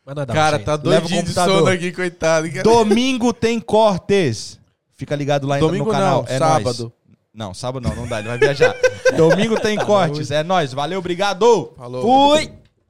Mas 0.09 0.15
dá 0.15 0.23
um 0.23 0.27
Cara, 0.35 0.57
jeito. 0.57 0.65
tá 0.65 0.73
Leva 0.73 0.87
o 1.05 1.09
doidinho 1.09 1.23
de 1.23 1.33
sono 1.35 1.67
aqui, 1.67 1.93
coitado. 1.93 2.49
Domingo 2.63 3.31
tem 3.35 3.61
cortes. 3.61 4.59
Fica 4.97 5.15
ligado 5.15 5.47
lá 5.47 5.59
Domingo 5.59 5.85
no 5.85 5.91
canal. 5.91 6.23
não, 6.27 6.35
é 6.35 6.39
sábado. 6.39 6.79
nóis. 6.85 6.93
Não, 7.35 7.55
sábado 7.55 7.87
não, 7.87 7.95
não 7.95 8.07
dá, 8.09 8.19
ele 8.21 8.29
vai 8.29 8.39
viajar. 8.39 8.75
Domingo 9.15 9.61
tem 9.61 9.77
cortes. 9.85 10.31
É 10.31 10.43
nóis. 10.43 10.73
Valeu, 10.73 10.99
obrigado. 10.99 11.73
Falou. 11.77 12.03
Fui! 12.03 12.51